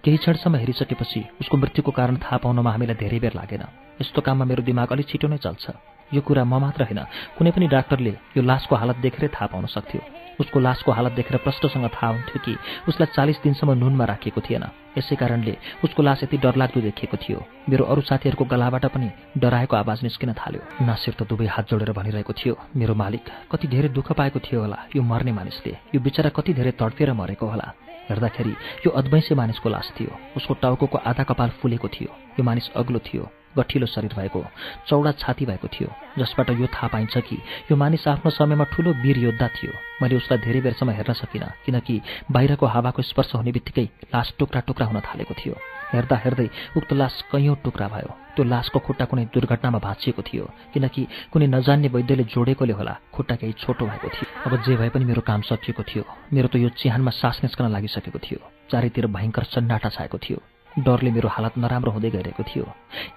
केही 0.05 0.17
क्षणसम्म 0.17 0.57
हेरिसकेपछि 0.57 1.21
उसको 1.41 1.57
मृत्युको 1.57 1.91
कारण 1.93 2.17
थाहा 2.25 2.37
पाउनमा 2.45 2.71
हामीलाई 2.73 2.97
धेरै 2.97 3.19
बेर 3.21 3.35
लागेन। 3.37 3.65
यस्तो 4.01 4.21
काममा 4.21 4.45
मेरो 4.45 4.63
दिमाग 4.65 4.93
अलिक 4.93 5.09
छिटो 5.09 5.29
नै 5.29 5.37
चल्छ। 5.45 5.65
यो 6.09 6.21
कुरा 6.25 6.45
म 6.45 6.57
मात्र 6.57 6.89
होइन 6.89 7.01
कुनै 7.37 7.51
पनि 7.53 7.67
डाक्टरले 7.69 8.13
यो 8.37 8.43
लासको 8.45 8.75
हालत 8.77 8.97
देखेरै 9.05 9.29
थाहा 9.29 9.47
पाउन 9.53 9.67
सक्थ्यो। 9.69 10.28
उसको 10.41 10.61
लासको 10.61 10.93
हालत 10.93 11.13
देखेर 11.13 11.37
प्रष्टसँग 11.45 11.87
थाहा 11.89 12.09
हुन्थ्यो 12.09 12.39
कि 12.45 12.57
उसलाई 12.89 13.13
चालिस 13.15 13.43
दिनसम्म 13.43 13.73
नुनमा 13.79 14.05
राखिएको 14.05 14.41
थिएन। 14.41 14.65
यसै 14.99 15.17
कारणले 15.17 15.57
उसको 15.85 16.03
लास 16.03 16.23
यति 16.23 16.37
डरलाग्दो 16.39 16.81
देखिएको 16.81 17.17
थियो। 17.17 17.39
मेरो 17.69 17.85
अरू 17.85 18.01
साथीहरूको 18.01 18.45
गलाबाट 18.45 18.87
पनि 18.95 19.09
डराएको 19.39 19.77
आवाज 19.77 20.03
निस्किन 20.03 20.33
थाल्यो। 20.35 20.63
नासिर 20.87 21.15
त 21.15 21.23
दुवै 21.29 21.47
हात 21.47 21.69
जोडेर 21.71 21.93
भनिरहेको 21.93 22.33
थियो 22.33 22.55
मेरो 22.77 22.95
मालिक 22.95 23.25
कति 23.53 23.67
धेरै 23.69 23.89
दुःख 23.91 24.13
पाएको 24.13 24.39
थियो 24.39 24.61
होला 24.61 24.79
यो 24.97 25.03
मर्ने 25.03 25.33
मानिसले। 25.33 25.73
यो 25.95 26.01
बिचरा 26.01 26.31
कति 26.31 26.53
धेरै 26.55 26.73
तडफेर 26.79 27.13
मरेको 27.13 27.47
होला। 27.47 27.67
हेर्दाखेरि 28.09 28.53
यो 28.87 28.91
अद्वैंसे 28.91 29.35
मानिसको 29.35 29.69
लास 29.69 29.93
थियो। 30.01 30.11
उसको 30.37 30.55
टाउको 30.63 30.87
आधा 30.99 31.23
कपाल 31.29 31.51
फुलेको 31.61 31.89
थियो। 31.89 32.11
यो 32.39 32.43
मानिस 32.43 32.71
अग्लो 32.73 32.99
थियो। 32.99 33.25
गठिलो 33.59 33.87
शरीर 33.87 34.15
भएको 34.15 34.45
चौडा 34.89 35.13
छाती 35.21 35.47
भएको 35.47 35.69
थियो 35.69 35.89
जसबाट 36.19 36.51
यो 36.61 36.67
थाहा 36.67 36.89
पाइन्छ 36.89 37.19
कि 37.29 37.37
यो 37.71 37.77
मानिस 37.77 38.09
आफ्नो 38.09 38.31
समयमा 38.31 38.65
ठुलो 38.73 38.93
वीर 39.03 39.19
योद्धा 39.19 39.49
थियो। 39.49 39.73
मैले 40.03 40.17
उसलाई 40.17 40.39
धेरै 40.39 40.61
बेरसम्म 40.61 40.91
हेर्न 40.91 41.13
सकिनँ 41.15 41.51
किनकि 41.65 42.01
बाहिरको 42.33 42.67
हावाको 42.67 43.03
स्पर्श 43.03 43.35
हुने 43.35 43.53
बित्तिकै 43.53 43.85
लास 44.15 44.35
टुक्रा 44.39 44.61
टुक्रा 44.67 44.87
हुन 44.87 45.01
थालेको 45.01 45.35
थियो। 45.35 45.55
हेर्दा 45.93 46.17
हेर्दै 46.25 46.49
उक्त 46.77 46.93
लास 46.93 47.15
कैयौँ 47.33 47.57
टुक्रा 47.65 47.89
भयो। 47.89 48.11
त्यो 48.37 48.45
लासको 48.45 48.79
खुट्टा 48.79 49.05
कुनै 49.11 49.25
दुर्घटनामा 49.35 49.79
भाँचिएको 49.79 50.23
थियो 50.23 50.45
किनकि 50.75 51.03
कुनै 51.33 51.47
नजान्ने 51.47 51.89
वैद्यले 51.89 52.25
जोडेकोले 52.35 52.75
होला 52.79 52.95
खुट्टा 53.15 53.35
केही 53.41 53.53
छोटो 53.63 53.87
भएको 53.87 54.09
थियो। 54.15 54.27
अब 54.47 54.53
जे 54.63 54.77
भए 54.77 54.89
पनि 54.95 55.05
मेरो 55.05 55.23
काम 55.25 55.41
सकिएको 55.49 55.83
थियो। 55.83 56.05
मेरो 56.33 56.49
त 56.53 56.57
यो 56.63 56.69
चिहानमा 56.79 57.11
सास 57.11 57.41
निस्कन 57.43 57.73
लागिसकेको 57.73 58.19
थियो। 58.19 58.39
चारैतिर 58.71 59.07
भयङ्कर 59.09 59.45
सन्नाटा 59.55 59.89
छाएको 59.89 60.19
थियो। 60.19 60.39
डरले 60.79 61.11
मेरो 61.11 61.29
हालत 61.29 61.59
नराम्रो 61.59 61.93
हुँदै 61.93 62.11
गइरहेको 62.11 62.43
थियो। 62.43 62.67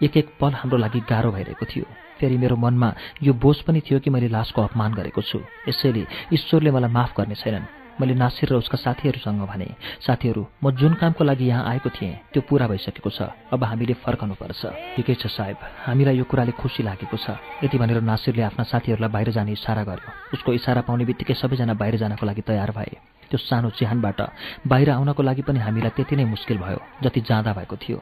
एक 0.04 0.18
एक 0.18 0.28
पल 0.40 0.54
हाम्रो 0.54 0.78
लागि 0.78 1.00
गाह्रो 1.00 1.32
भइरहेको 1.32 1.66
थियो। 1.66 1.86
फेरि 2.20 2.38
मेरो 2.38 2.56
मनमा 2.56 2.94
यो 3.24 3.34
बोझ 3.34 3.62
पनि 3.62 3.82
थियो 3.82 4.00
कि 4.00 4.10
मैले 4.10 4.28
लासको 4.28 4.62
अपमान 4.62 4.94
गरेको 4.94 5.22
छु। 5.22 5.40
यसैले 5.70 6.08
ईश्वरले 6.34 6.72
मलाई 6.72 6.92
माफ 6.92 7.14
गर्ने 7.18 7.36
छैनन्। 7.36 7.81
मैले 8.02 8.16
नासिर 8.18 8.50
र 8.50 8.56
उसका 8.58 8.78
साथीहरूसँग 8.82 9.46
भने 9.46 9.70
साथीहरू 10.02 10.42
म 10.64 10.72
जुन 10.74 10.94
कामको 10.98 11.24
लागि 11.24 11.46
यहाँ 11.46 11.64
आएको 11.70 11.90
थिएँ 11.94 12.34
त्यो 12.34 12.42
पुरा 12.50 12.68
भइसकेको 12.68 13.10
छ। 13.10 13.30
अब 13.54 13.64
हामीले 13.64 13.94
फर्कनुपर्छ। 14.02 14.62
ठिकै 14.98 15.16
छ 15.22 15.30
साहेब 15.30 15.58
हामीलाई 15.86 16.18
यो 16.18 16.26
कुराले 16.26 16.58
खुसी 16.58 16.82
लागेको 16.82 17.18
छ। 17.18 17.38
यति 17.62 17.78
भनेर 17.78 18.02
नासिरले 18.02 18.42
आफ्ना 18.42 18.64
साथीहरूलाई 18.66 19.12
बाहिर 19.14 19.30
जाने 19.38 19.52
इसारा 19.54 19.84
गर्यो। 19.86 20.10
उसको 20.34 20.50
इसारा 20.58 20.82
पाउने 20.82 21.06
बित्तिकै 21.06 21.38
सबैजना 21.38 21.74
बाहिर 21.78 21.96
जानको 22.02 22.26
लागि 22.26 22.42
तयार 22.42 22.72
भए। 22.74 22.98
त्यो 23.30 23.38
सानो 23.38 23.70
चिहानबाट 23.78 24.20
बाहिर 24.68 24.90
आउनको 24.98 25.22
लागि 25.24 25.42
पनि 25.46 25.60
हामीलाई 25.62 25.94
त्यति 25.96 26.16
नै 26.18 26.26
मुस्किल 26.26 26.58
भयो 26.58 26.80
जति 27.04 27.22
जाँदा 27.22 27.54
भएको 27.54 27.76
थियो। 27.78 28.00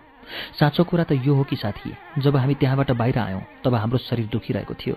साँचो 0.57 0.83
कुरा 0.85 1.03
त 1.03 1.11
यो 1.21 1.33
हो 1.35 1.43
कि 1.43 1.55
साथी 1.55 1.93
जब 2.17 2.35
हामी 2.37 2.55
त्यहाँबाट 2.55 2.91
बाहिर 2.97 3.17
आयौँ 3.19 3.43
तब 3.61 3.73
हाम्रो 3.75 3.97
शरीर 3.97 4.27
दुखिरहेको 4.31 4.73
थियो। 4.73 4.95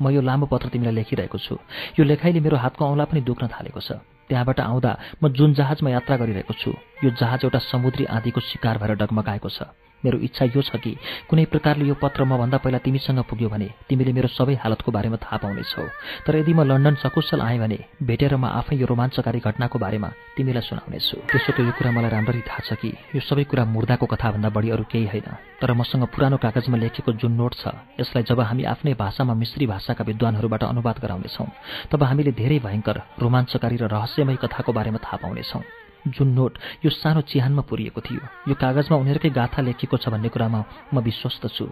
म 0.00 0.10
यो 0.10 0.20
लामो 0.20 0.46
पत्र 0.46 0.68
तिमीलाई 0.68 0.94
लेखिरहेको 0.94 1.38
छु। 1.38 1.56
यो 1.98 2.04
लेखाइले 2.04 2.40
मेरो 2.40 2.56
हातको 2.56 2.84
औँला 2.84 3.04
पनि 3.04 3.20
दुख्न 3.20 3.46
थालेको 3.48 3.80
छ। 3.80 3.92
त्यहाँबाट 4.34 4.60
आउँदा 4.60 4.92
म 5.22 5.28
जुन 5.30 5.54
जहाजमा 5.54 5.90
यात्रा 5.90 6.16
गरिरहेको 6.18 6.54
छु 6.58 6.70
यो 7.04 7.10
जहाज 7.14 7.40
एउटा 7.46 7.58
समुद्री 7.70 8.04
आँधीको 8.10 8.40
शिकार 8.50 8.78
भएर 8.82 8.94
डगमगाएको 8.98 9.48
छ। 9.48 9.70
मेरो 10.04 10.18
इच्छा 10.20 10.44
यो 10.54 10.62
छ 10.62 10.76
कि 10.76 10.92
कुनै 11.28 11.44
प्रकारले 11.48 11.84
यो 11.88 11.94
पत्र 11.96 12.24
मभन्दा 12.24 12.58
पहिला 12.60 12.78
तिमीसँग 12.84 13.20
पुग्यो 13.24 13.48
भने 13.48 13.68
तिमीले 13.88 14.12
मेरो 14.12 14.28
सबै 14.28 14.54
हालतको 14.62 14.92
बारेमा 14.92 15.16
थाहा 15.16 15.36
पाउनेछौ। 15.42 15.84
तर 16.26 16.36
यदि 16.36 16.52
म 16.52 16.62
लन्डन 16.68 16.94
सकुशल 17.00 17.40
आएँ 17.40 17.58
भने 17.58 17.78
भेटेर 18.02 18.36
म 18.36 18.44
आफै 18.60 18.76
यो 18.76 18.86
रोमाञ्चकारी 18.86 19.40
घटनाको 19.40 19.76
बारेमा 19.78 20.08
तिमीलाई 20.36 20.64
सुनाउनेछु। 20.68 21.16
त्यसो 21.30 21.50
त 21.56 21.58
यो 21.64 21.72
कुरा 21.72 21.90
मलाई 21.90 22.10
राम्ररी 22.12 22.42
थाहा 22.44 22.60
छ 22.68 22.76
कि 22.76 22.90
यो 23.16 23.20
सबै 23.20 23.44
कुरा 23.48 23.64
मुर्दाको 23.64 24.06
कथाभन्दा 24.06 24.48
बढी 24.52 24.68
अरू 24.70 24.84
केही 24.92 25.06
होइन। 25.08 25.28
तर 25.60 25.72
मसँग 25.72 26.04
पुरानो 26.12 26.36
कागजमा 26.36 26.76
लेखेको 26.76 27.12
जुन 27.16 27.32
नोट 27.40 27.52
छ 27.56 27.72
यसलाई 28.00 28.22
जब 28.28 28.40
हामी 28.40 28.62
आफ्नै 28.68 28.94
भाषामा 28.94 29.34
मिश्री 29.34 29.66
भाषाका 29.66 30.04
विद्वानहरूबाट 30.04 30.62
अनुवाद 30.64 30.96
गराउनेछौँ 31.00 31.48
तब 31.90 32.02
हामीले 32.02 32.32
धेरै 32.36 32.58
भयङ्कर 32.66 32.96
रोमाञ्चकारी 33.22 33.76
र 33.80 33.84
रहस्यमय 33.88 34.36
कथाको 34.42 34.70
बारेमा 34.72 34.98
थाहा 35.00 35.16
पाउनेछौँ। 35.24 35.83
जुन 36.06 36.28
नोट 36.28 36.58
यो 36.84 36.90
सानो 36.90 37.20
चिहानमा 37.20 37.62
पुरिएको 37.62 38.00
थियो 38.00 38.20
यो 38.48 38.54
कागजमा 38.54 38.96
उनीहरूकै 38.96 39.30
गाथा 39.30 39.62
लेखिएको 39.62 39.96
छ 39.96 40.08
भन्ने 40.08 40.28
कुरामा 40.28 40.60
म 40.92 41.00
विश्वस्त 41.00 41.46
छु। 41.48 41.68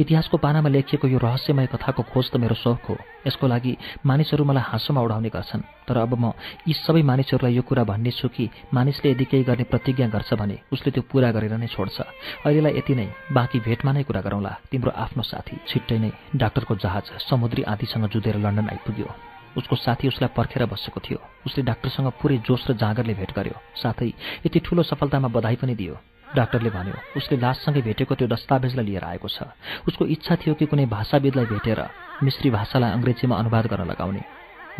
इतिहासको 0.00 0.36
पानामा 0.40 0.68
लेखिएको 0.72 1.08
यो 1.08 1.18
रहस्यमय 1.18 1.66
कथाको 1.68 2.02
खोज 2.08 2.30
त 2.32 2.36
मेरो 2.40 2.54
सौख 2.56 2.88
हो। 2.88 2.96
यसको 3.26 3.44
लागि 3.46 3.76
मानिसहरू 4.06 4.44
मलाई 4.48 4.64
हाँसोमा 4.72 5.00
उडाउने 5.04 5.28
गर्छन्। 5.28 5.62
तर 5.84 5.96
अब 6.00 6.14
म 6.16 6.32
यी 6.64 6.72
सबै 6.72 7.02
मानिसहरूलाई 7.02 7.54
यो 7.54 7.62
कुरा 7.62 7.84
भन्ने 7.84 8.10
छु 8.10 8.28
कि 8.32 8.48
मानिसले 8.72 9.10
यदि 9.12 9.24
केही 9.28 9.44
गर्ने 9.44 9.64
प्रतिज्ञा 9.68 10.08
गर्छ 10.08 10.32
भने 10.40 10.56
उसले 10.72 10.90
त्यो 10.96 11.02
पुरा 11.12 11.30
गरेर 11.36 11.60
नै 11.60 11.68
छोड्छ। 11.68 12.00
अहिलेलाई 12.46 12.72
यति 12.78 12.94
नै। 12.94 13.06
बाँकी 13.36 13.60
भेटमा 13.60 13.92
नै 13.92 14.02
कुरा 14.08 14.20
गरौँला। 14.24 14.52
तिम्रो 14.72 14.96
आफ्नो 14.96 15.22
साथी 15.22 15.60
छिट्टै 15.68 15.98
नै 16.00 16.10
डाक्टरको 16.40 16.74
जहाज 16.80 17.04
समुद्री 17.28 17.62
आदिसँग 17.68 18.08
जुधेर 18.08 18.36
लन्डन 18.40 18.72
आइपुग्यो। 18.72 19.35
उसको 19.56 19.76
साथी 19.76 20.08
उसलाई 20.08 20.30
पर्खेर 20.36 20.64
बसेको 20.66 21.00
थियो। 21.00 21.18
उसले 21.46 21.62
डाक्टरसँग 21.64 22.12
पुरै 22.20 22.36
जोस 22.46 22.70
र 22.70 22.72
जाँगरले 22.76 23.14
भेट 23.14 23.32
गर्यो। 23.32 23.56
साथै 23.82 24.12
यति 24.46 24.58
ठूलो 24.60 24.82
सफलतामा 24.82 25.28
बधाई 25.28 25.56
पनि 25.56 25.74
दियो। 25.74 25.96
डाक्टरले 26.36 26.70
भन्यो 26.70 26.96
उसले 27.16 27.36
लाससँगै 27.40 27.82
भेटेको 27.82 28.14
त्यो 28.14 28.28
दस्तावेजलाई 28.28 28.84
लिएर 28.84 29.04
आएको 29.04 29.28
छ। 29.28 29.48
उसको 29.88 30.04
इच्छा 30.04 30.36
थियो 30.36 30.54
कि 30.54 30.66
कुनै 30.66 30.86
भाषाविदलाई 30.86 31.46
भेटेर 31.46 31.80
मिश्री 32.22 32.50
भाषालाई 32.50 32.90
अङ्ग्रेजीमा 32.92 33.34
अनुवाद 33.36 33.66
गर्न 33.66 33.84
लगाउने। 33.88 34.22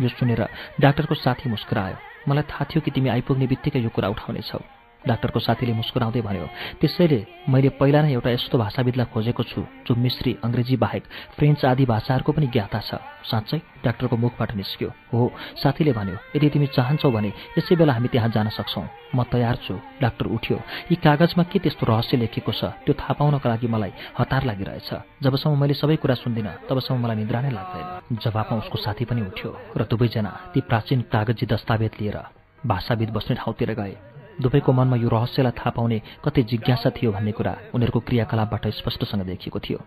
यो 0.01 0.09
सुनेर 0.13 0.41
डाक्टरको 0.79 1.15
साथी 1.15 1.49
मुस्कुरायो। 1.49 1.97
मलाई 2.29 2.43
थाहा 2.45 2.65
थियो 2.69 2.81
कि 2.81 2.91
तिमी 2.91 3.09
आइपुग्ने 3.09 3.47
बित्तिकै 3.47 3.79
यो 3.81 3.89
कुरा 3.89 4.07
उठाउनेछौ। 4.13 4.76
डाक्टरको 5.07 5.39
साथीले 5.39 5.73
मुस्कुराउँदै 5.73 6.21
भन्यो 6.21 6.47
त्यसैले 6.81 7.19
मैले 7.49 7.69
पहिला 7.79 8.01
नै 8.01 8.11
एउटा 8.13 8.29
यस्तो 8.35 8.57
भाषाविदलाई 8.57 9.07
खोजेको 9.13 9.43
छु 9.43 9.61
जो 9.87 9.91
मिश्री 9.95 10.31
अङ्ग्रेजी 10.43 10.75
बाहेक 10.83 11.03
फ्रेन्च 11.37 11.65
आदि 11.65 11.85
भाषाहरूको 11.87 12.31
पनि 12.31 12.47
ज्ञाता 12.51 12.79
छ। 12.79 12.99
साँच्चै 13.27 13.59
डाक्टरको 13.83 14.15
मुखबाट 14.15 14.55
निस्क्यो। 14.55 14.89
हो 15.11 15.31
साथीले 15.59 15.91
भन्यो 15.91 16.15
यदि 16.35 16.47
तिमी 16.49 16.67
चाहन्छौ 16.71 17.11
भने 17.11 17.31
यसै 17.59 17.75
बेला 17.75 17.93
हामी 17.93 18.07
त्यहाँ 18.07 18.29
जान 18.31 18.47
सक्छौ। 18.55 18.83
म 19.15 19.23
तयार 19.27 19.55
छु। 19.67 19.75
डाक्टर 19.99 20.25
उठ्यो। 20.31 20.57
यी 20.91 20.95
कागजमा 20.95 21.43
के 21.51 21.59
त्यस्तो 21.59 21.83
रहस्य 21.91 22.17
लेखेको 22.23 22.51
छ? 22.51 22.71
त्यो 22.87 22.93
थाहा 22.95 23.13
पाउनका 23.19 23.47
लागि 23.51 23.67
मलाई 23.67 23.91
हतार 24.15 24.43
लागिरहेछ। 24.47 24.89
जबसम्म 25.23 25.59
मैले 25.59 25.75
सबै 25.75 25.95
कुरा 25.99 26.15
सुन्दिनँ 26.23 26.67
तबसम्म 26.71 27.03
मलाई 27.03 27.15
निद्रा 27.19 27.39
नै 27.43 27.51
लाग्दैन। 27.51 28.15
जवाबमा 28.23 28.55
उसको 28.63 28.77
साथी 28.79 29.03
पनि 29.03 29.21
उठ्यो 29.27 29.49
र 29.75 29.81
दुवैजना 29.91 30.31
ती 30.55 30.59
प्राचीन 30.63 30.99
कागजी 31.11 31.45
दस्तावेज 31.51 31.93
लिएर 31.99 32.17
भाषाविद 32.63 33.09
बस्ने 33.11 33.35
ठाउँतिर 33.35 33.71
गए। 33.75 34.16
दुवैको 34.41 34.73
मनमा 34.73 34.95
यो 34.95 35.09
रहस्यलाई 35.09 35.51
थाहा 35.51 35.69
पाउने 35.69 36.01
कतै 36.25 36.43
जिज्ञासा 36.43 36.89
थियो 36.89 37.11
भन्ने 37.11 37.31
कुरा 37.31 37.53
उनीहरूको 37.73 37.99
क्रियाकलापबाट 37.99 38.67
स्पष्टसँग 38.79 39.25
देखिएको 39.25 39.59
थियो। 39.59 39.79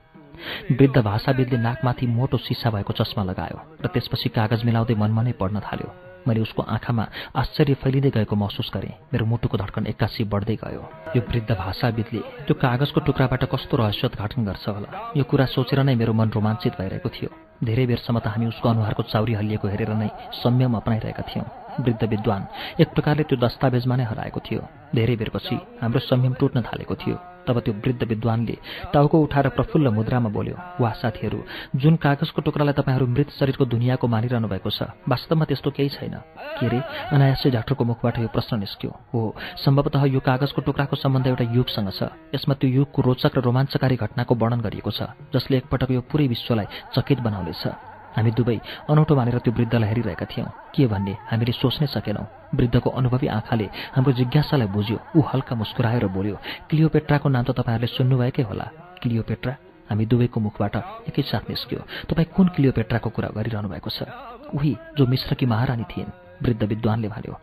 वृद्ध 0.70 0.96
भाषाविदले 0.98 1.58
नाकमाथि 1.58 2.06
मोटो 2.06 2.36
सिसा 2.36 2.70
भएको 2.70 2.92
चस्मा 2.92 3.22
लगायो 3.24 3.58
र 3.84 3.86
त्यसपछि 3.86 4.28
कागज 4.28 4.64
मिलाउँदै 4.64 4.94
मनमा 4.94 5.22
नै 5.22 5.32
पढ्न 5.32 5.60
थाल्यो। 5.60 6.09
मैले 6.28 6.40
उसको 6.40 6.62
आँखामा 6.62 7.04
आश्चर्य 7.36 7.74
फैलिँदै 7.80 8.10
गएको 8.10 8.36
महसुस 8.36 8.70
गरेँ। 8.74 8.94
मेरो 9.12 9.24
मुटुको 9.26 9.56
धड्कन 9.56 9.86
एक्कासी 9.86 10.24
बढ्दै 10.24 10.56
गयो। 10.64 10.82
यो 11.16 11.20
वृद्ध 11.20 11.50
भाषाविदले 11.52 12.20
त्यो 12.46 12.54
कागजको 12.54 13.00
टुक्राबाट 13.00 13.44
कस्तो 13.52 13.76
रहस्योद्घाटन 13.76 14.44
गर्छ 14.44 14.68
होला? 14.68 14.88
यो 15.16 15.24
कुरा 15.24 15.46
सोचेर 15.46 15.82
नै 15.82 15.94
मेरो 15.94 16.12
मन 16.12 16.28
रोमाञ्चित 16.30 16.72
भइरहेको 16.78 17.08
थियो। 17.08 17.30
धेरै 17.64 17.86
बेरसम्म 17.86 18.18
त 18.20 18.26
हामी 18.32 18.46
उसको 18.52 18.68
अनुहारको 18.68 19.02
चाउरी 19.12 19.34
हल्लिएको 19.36 19.68
हेरेर 19.68 19.92
नै 19.92 20.08
संयम 20.40 20.76
अपनाइरहेका 20.80 21.22
थियौँ। 21.28 21.46
वृद्ध 21.80 22.02
विद्वान 22.04 22.42
एक 22.80 22.88
प्रकारले 22.92 23.22
त्यो 23.24 23.36
दस्तावेजमा 23.36 23.96
नै 23.96 24.04
हराएको 24.04 24.40
थियो। 24.40 24.62
धेरै 24.94 25.16
बेरपछि 25.16 25.56
हाम्रो 25.80 26.00
संयम 26.00 26.34
टुट्न 26.40 26.62
थालेको 26.62 26.94
थियो। 26.96 27.29
तब 27.46 27.60
त्यो 27.60 27.74
वृद्ध 27.74 28.02
विद्वानले 28.02 28.56
टाउको 28.92 29.16
उठाएर 29.20 29.48
प्रफुल्ल 29.56 29.88
मुद्रामा 29.90 30.28
बोल्यो 30.30 30.56
वा 30.80 30.90
साथीहरू 31.00 31.40
जुन 31.76 31.96
कागजको 31.96 32.40
टुक्रालाई 32.42 32.74
तपाईँहरू 32.78 33.06
मृत 33.06 33.30
शरीरको 33.38 33.64
दुनियाँको 33.64 34.06
मानिरहनु 34.06 34.48
भएको 34.48 34.70
छ 34.70 34.82
वास्तवमा 35.08 35.44
त्यस्तो 35.44 35.70
केही 35.70 35.88
छैन। 35.88 36.14
के 36.58 36.66
अरे 36.66 36.80
अनायासै 37.12 37.50
डाक्टरको 37.50 37.84
मुखबाट 37.84 38.18
यो 38.20 38.28
प्रश्न 38.28 38.58
निस्क्यो। 38.58 38.90
हो 39.12 39.20
सम्भवतः 39.64 40.04
यो 40.14 40.20
कागजको 40.20 40.60
टुक्राको 40.62 40.96
सम्बन्ध 40.96 41.26
एउटा 41.26 41.44
युगसँग 41.56 41.90
छ। 41.90 42.00
यसमा 42.34 42.54
त्यो 42.60 42.70
युगको 42.70 43.02
रोचक 43.02 43.32
र 43.36 43.40
रोमाञ्चकारी 43.40 43.96
घटनाको 43.96 44.34
वर्णन 44.34 44.60
गरिएको 44.60 44.90
छ 44.90 45.10
जसले 45.34 45.56
एकपटक 45.56 45.90
यो 45.90 46.00
पुरै 46.06 46.26
विश्वलाई 46.28 46.66
चकित 46.94 47.18
बनाउनेछ। 47.20 47.89
हामी 48.16 48.30
दुवै 48.38 48.58
अनौठो 48.90 49.14
मानेर 49.16 49.38
त्यो 49.44 49.52
वृद्धलाई 49.54 49.88
हेरिरहेका 49.88 50.26
थियौँ। 50.32 50.48
के 50.74 50.86
भन्ने? 50.86 51.14
हामीले 51.30 51.52
सोच्नै 51.52 51.86
सकेनौँ। 51.86 52.26
वृद्धको 52.54 52.90
अनुभवी 52.90 53.26
आँखाले 53.38 53.66
हाम्रो 53.94 54.12
जिज्ञासालाई 54.18 54.68
बुझ्यो। 54.74 54.98
ऊ 55.16 55.20
हल्का 55.30 55.54
मुस्कुराएर 55.54 56.06
बोल्यो 56.10 56.36
क्लियोपेट्राको 56.68 57.28
नाम 57.28 57.44
त 57.44 57.50
तपाईँहरूले 57.58 57.94
सुन्नुभएकै 57.96 58.42
होला। 58.42 58.66
क्लियोपेट्रा? 59.02 59.54
हामी 59.90 60.04
दुवैको 60.06 60.38
मुखबाट 60.40 60.74
एकैसाथ 61.10 61.44
निस्क्यो। 61.50 61.80
तपाईँ 62.10 62.30
कुन 62.34 62.46
क्लियोपेट्राको 62.54 63.08
कुरा 63.10 63.28
गरिरहनु 63.36 63.68
भएको 63.68 63.90
छ? 63.90 64.06
उही 64.54 64.72
जो 64.96 65.06
मिश्रकी 65.06 65.46
महारानी 65.46 65.84
थिइन् 65.90 66.14
वृद्ध 66.42 66.62
विद्वानले 66.62 67.08
भन्यो। 67.08 67.34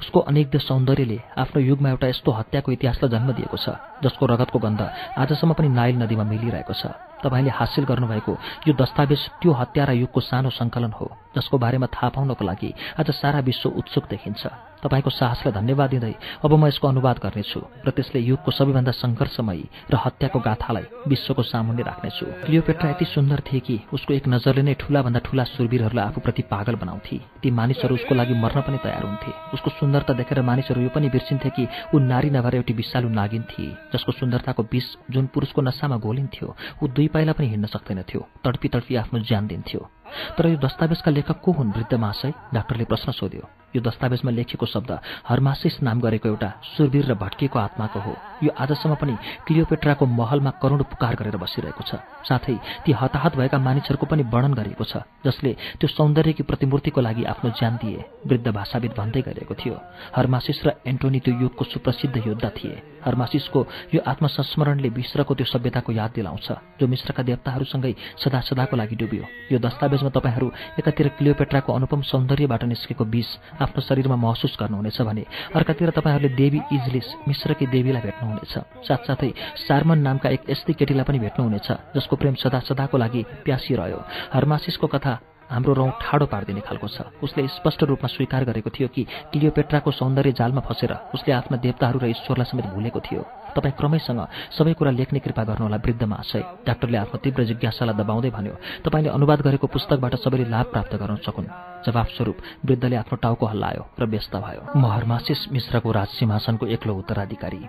उसको 0.00 0.18
अनेक 0.30 0.56
सौन्दर्यले 0.56 1.18
आफ्नो 1.38 1.60
युगमा 1.60 1.88
एउटा 1.90 2.06
यस्तो 2.06 2.30
हत्याको 2.32 2.72
इतिहासलाई 2.72 3.10
जन्म 3.10 3.32
दिएको 3.36 3.56
छ 3.58 3.76
जसको 4.02 4.22
रगतको 4.26 4.58
गन्ध 4.58 4.80
आजसम्म 5.18 5.52
पनि 5.52 5.68
नाइल 5.68 5.94
नदीमा 6.02 6.24
मिलिरहेको 6.24 6.72
छ। 6.72 6.86
तपाईँले 7.22 7.50
हासिल 7.50 7.84
गर्नुभएको 7.84 8.32
यो 8.68 8.72
दस्तावेज 8.74 9.22
त्यो 9.40 9.52
हत्या 9.52 9.84
र 9.84 9.90
युगको 10.02 10.20
सानो 10.20 10.50
सङ्कलन 10.50 10.92
हो 10.92 11.06
जसको 11.36 11.58
बारेमा 11.58 11.86
थाहा 11.92 12.08
पाउनको 12.16 12.44
लागि 12.44 12.70
आज 13.00 13.10
सारा 13.12 13.40
विश्व 13.40 13.68
उत्सुक 13.70 14.04
देखिन्छ। 14.08 14.46
तपाईँको 14.76 15.10
साहसलाई 15.10 15.52
धन्यवाद 15.52 15.90
दिँदै 15.90 16.14
अब 16.44 16.52
म 16.52 16.66
यसको 16.68 16.88
अनुवाद 16.88 17.16
गर्नेछु 17.24 17.60
र 17.86 17.88
त्यसले 17.90 18.20
युगको 18.20 18.50
सबैभन्दा 18.52 18.92
सङ्घर्षमयी 18.92 19.64
र 19.92 19.94
हत्याको 19.96 20.38
गाथालाई 20.38 20.84
विश्वको 21.08 21.42
सामुन्ने 21.42 21.82
राख्नेछु। 21.82 22.26
क्लियोपेट्रा 22.44 22.90
यति 22.90 23.04
सुन्दर 23.04 23.40
थिए 23.48 23.60
कि 23.60 23.76
उसको 23.92 24.10
एक 24.14 24.28
नजरले 24.28 24.62
नै 24.62 24.74
ठूलाभन्दा 24.76 25.20
ठूला 25.26 25.44
सुरवीरहरूलाई 25.56 26.06
आफूप्रति 26.06 26.42
पागल 26.52 26.74
बनाउँथे। 26.76 27.16
ती 27.42 27.50
मानिसहरू 27.50 27.94
उसको 27.94 28.14
लागि 28.14 28.34
मर्न 28.36 28.60
पनि 28.62 28.78
तयार 28.84 29.04
हुन्थे। 29.04 29.32
उसको 29.54 29.70
सुन्दरता 29.80 30.12
देखेर 30.20 30.40
मानिसहरू 30.44 30.80
यो 30.82 30.90
पनि 30.92 31.08
बिर्सिन्थे 31.08 31.50
कि 31.56 31.64
ऊ 31.94 31.98
नारी 31.98 32.30
नभएर 32.30 32.54
एउटी 32.60 32.72
विषालु 32.72 33.08
नागिन 33.08 33.44
जसको 33.92 34.12
सुन्दरताको 34.12 34.62
विष 34.72 34.86
जुन 35.10 35.26
पुरुषको 35.34 35.60
नसामा 35.62 35.96
गोलिन्थ्यो 35.96 36.48
ऊ 36.82 36.88
दुई 36.88 37.05
पाइला 37.08 37.32
पनि 37.32 37.46
हिँड्न 37.46 37.66
सक्दैनथ्यो। 37.66 38.28
तडपी 38.44 38.68
तडपी 38.68 38.96
आफ्नो 38.96 39.20
ज्यान 39.20 39.46
दिन्थ्यो। 39.46 39.90
तर 40.38 40.46
यो 40.46 40.56
दस्तावेजका 40.56 41.10
लेखक 41.10 41.40
को 41.40 41.52
हुन् 41.52 41.72
वृद्ध 41.72 41.94
महाशय? 41.94 42.32
डाक्टरले 42.54 42.84
प्रश्न 42.84 43.12
सोध्यो। 43.12 43.48
यो 43.76 43.80
दस्तावेजमा 43.84 44.30
लेखिएको 44.32 44.66
शब्द 44.66 44.90
हर्मासिस 45.28 45.82
नाम 45.84 46.00
गरेको 46.00 46.28
एउटा 46.28 46.50
सुरवीर 46.72 47.04
र 47.06 47.14
भट्किएको 47.14 47.58
आत्माको 47.58 48.00
हो। 48.00 48.14
यो 48.42 48.50
आजसम्म 48.56 48.94
पनि 48.96 49.14
क्लियोपेट्राको 49.46 50.04
महलमा 50.06 50.50
करोड 50.62 50.82
पुकार 50.88 51.14
गरेर 51.14 51.36
बसिरहेको 51.36 51.82
छ। 51.84 52.00
साथै 52.24 52.56
ती 52.84 52.92
हताहत 52.92 53.36
भएका 53.36 53.58
मानिसहरूको 53.58 54.06
पनि 54.06 54.22
वर्णन 54.32 54.54
गरिएको 54.54 54.84
छ 54.84 55.04
जसले 55.24 55.52
त्यो 55.76 55.88
सौन्दर्यकी 55.88 56.42
प्रतिमूर्तिको 56.48 57.00
लागि 57.00 57.22
आफ्नो 57.28 57.50
ज्यान 57.52 57.74
दिए 57.76 58.00
वृद्ध 58.24 58.48
भाषाविद 58.48 58.92
भन्दै 58.96 59.20
गरेको 59.28 59.54
थियो। 59.54 59.76
हर्मासिस 60.16 60.58
र 60.64 60.68
एन्टोनी 60.86 61.20
त्यो 61.20 61.32
युगको 61.42 61.64
सुप्रसिद्ध 61.66 62.16
योद्धा 62.26 62.50
थिए। 62.56 62.76
हर्मासिसको 63.04 63.60
यो 63.94 64.00
आत्मसंस्मरणले 64.02 64.88
मिश्रको 64.90 65.34
त्यो 65.34 65.46
सभ्यताको 65.46 65.92
याद 65.92 66.10
दिलाउँछ 66.16 66.48
जो 66.80 66.84
मिश्रका 66.86 67.22
देवताहरूसँगै 67.22 67.92
सदा 68.18 68.40
सदाको 68.40 68.76
लागि 68.76 68.96
डुब्यो। 68.96 69.24
यो 69.52 69.58
दस्तावेजमा 69.58 70.10
तपाईँहरू 70.10 70.46
एकातिर 70.78 71.08
क्लियोपेट्राको 71.18 71.70
अनुपम 71.72 72.00
सौन्दर्यबाट 72.02 72.62
निस्केको 72.64 73.04
विष 73.06 73.28
आफ्नो 73.66 73.80
शरीरमा 73.82 74.16
महसुस 74.16 74.56
गर्नुहुनेछ 74.60 74.98
भने 75.02 75.24
अर्कातिर 75.54 75.90
तपाईँहरूले 75.90 76.34
देवी 76.34 76.60
इजलिस 76.72 77.08
मिश्रकी 77.28 77.66
देवीलाई 77.66 78.02
भेट्नुहुनेछ। 78.02 78.52
साथसाथै 78.88 79.30
सार्मन 79.66 79.98
नामका 79.98 80.28
एक 80.30 80.42
यस्तै 80.50 80.72
केटीलाई 80.78 81.04
पनि 81.04 81.18
भेट्नुहुनेछ 81.18 81.68
जसको 81.96 82.14
प्रेम 82.16 82.34
सदा 82.42 82.58
सदाको 82.68 82.96
लागि 82.98 83.22
प्यासिरह्यो 83.44 84.00
हर्मासिसको 84.34 84.86
कथा 84.86 85.14
हाम्रो 85.50 85.72
रौँ 85.74 85.90
ठाडो 86.02 86.26
पारिदिने 86.26 86.60
खालको 86.60 86.88
छ। 86.88 87.06
उसले 87.22 87.46
स्पष्ट 87.48 87.82
रूपमा 87.86 88.08
स्वीकार 88.08 88.44
गरेको 88.44 88.70
थियो 88.70 88.88
कि 88.88 89.02
क्लियोपेट्राको 89.32 89.90
सौन्दर्य 89.90 90.32
जालमा 90.32 90.60
फसेर 90.66 90.92
उसले 91.14 91.32
आफ्ना 91.32 91.56
देवताहरू 91.62 91.98
र 92.02 92.06
ईश्वरलाई 92.10 92.46
समेत 92.50 92.66
भुलेको 92.74 93.00
थियो। 93.00 93.22
तपाईँ 93.54 93.74
क्रमैसँग 93.78 94.20
सबै 94.52 94.72
कुरा 94.74 94.90
लेख्ने 94.90 95.18
कृपा 95.22 95.42
गर्नुहोला 95.48 95.78
वृद्ध 95.78 96.02
महाशय 96.02 96.42
डाक्टरले 96.66 96.98
आफ्नो 96.98 97.18
तीव्र 97.24 97.42
जिज्ञासालाई 97.50 97.96
दबाउँदै 97.96 98.30
भन्यो 98.34 98.54
तपाईँले 98.84 99.10
अनुवाद 99.16 99.40
गरेको 99.46 99.66
पुस्तकबाट 99.70 100.14
सबैले 100.18 100.50
लाभ 100.50 100.66
प्राप्त 100.74 100.92
गर्न 100.98 101.16
सकुन्। 101.24 101.48
जवाफस्वरूप 101.86 102.36
वृद्धले 102.66 102.96
आफ्नो 102.96 103.16
टाउको 103.16 103.46
हल्लायो 103.46 103.82
र 103.96 104.04
व्यस्त 104.04 104.34
भयो। 104.36 104.60
म 104.76 104.84
हर्मासिस 104.84 105.40
मिश्रको 105.54 105.88
राज 105.88 106.08
सिंहासनको 106.18 106.66
एक्लो 106.66 106.92
उत्तराधिकारी। 107.00 107.62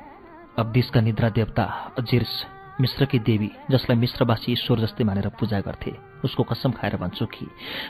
अब्दिसका 0.58 1.00
निद्रा 1.02 1.30
देवता 1.30 1.64
अजिर्स 1.98 2.34
मिश्रकी 2.82 3.20
देवी 3.20 3.50
जसलाई 3.72 3.98
मिश्रवासी 3.98 4.52
ईश्वर 4.52 4.78
जस्तै 4.80 5.04
मानेर 5.06 5.28
पूजा 5.40 5.60
गर्थे। 5.62 6.07
उसको 6.24 6.44
कसम 6.44 6.72
खाएर 6.72 6.96
भन्छु 6.98 7.26
कि 7.26 7.46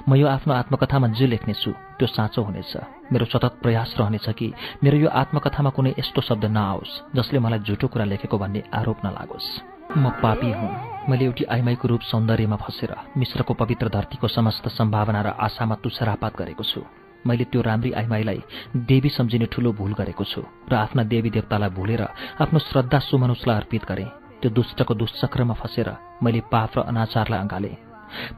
म 0.09 0.15
यो 0.15 0.27
आफ्नो 0.27 0.53
आत्मकथामा 0.53 1.07
जे 1.15 1.27
लेख्नेछु 1.27 1.71
त्यो 1.97 2.07
साँचो 2.07 2.41
हुनेछ। 2.43 2.73
मेरो 3.11 3.25
सतत 3.25 3.59
प्रयास 3.63 3.95
रहनेछ 3.99 4.29
कि 4.29 4.53
मेरो 4.83 4.97
यो 4.97 5.09
आत्मकथामा 5.09 5.69
कुनै 5.69 5.93
यस्तो 5.99 6.21
शब्द 6.21 6.45
नआओस् 6.47 7.15
जसले 7.15 7.39
मलाई 7.39 7.59
झुटो 7.59 7.87
कुरा 7.87 8.05
लेखेको 8.05 8.37
भन्ने 8.37 8.63
आरोप 8.73 8.99
नलागोस्। 9.05 9.49
म 9.97 10.09
पापी 10.21 10.51
हुँ। 10.51 10.71
मैले 11.09 11.25
एउटी 11.25 11.43
आइमाईको 11.47 11.87
रूप 11.87 12.01
सौन्दर्यमा 12.01 12.55
फसेर 12.59 12.91
मिश्रको 13.17 13.53
पवित्र 13.53 13.87
धरतीको 13.89 14.27
समस्त 14.27 14.67
सम्भावना 14.75 15.21
र 15.21 15.27
आशामा 15.39 15.75
तुषरापात 15.79 16.33
गरेको 16.37 16.63
छु। 16.63 16.81
मैले 17.25 17.43
त्यो 17.47 17.61
राम्री 17.61 17.91
आइमाईलाई 17.91 18.41
देवी 18.87 19.09
सम्झिने 19.09 19.45
ठूलो 19.47 19.71
भूल 19.73 19.93
गरेको 19.93 20.23
छु 20.23 20.41
र 20.71 20.73
आफ्ना 20.75 21.03
देवी 21.03 21.29
देवतालाई 21.29 21.69
भुलेर 21.69 22.01
आफ्नो 22.43 22.59
श्रद्धा 22.59 22.99
सुमनुषलाई 22.99 23.55
अर्पित 23.57 23.83
गरेँ। 23.87 24.11
त्यो 24.41 24.51
दुष्टको 24.51 24.93
दुष्चक्रमा 24.93 25.53
फसेर 25.55 25.89
मैले 26.23 26.41
पाप 26.51 26.71
र 26.77 26.79
अनाचारलाई 26.83 27.39
अँगालेँ। 27.39 27.86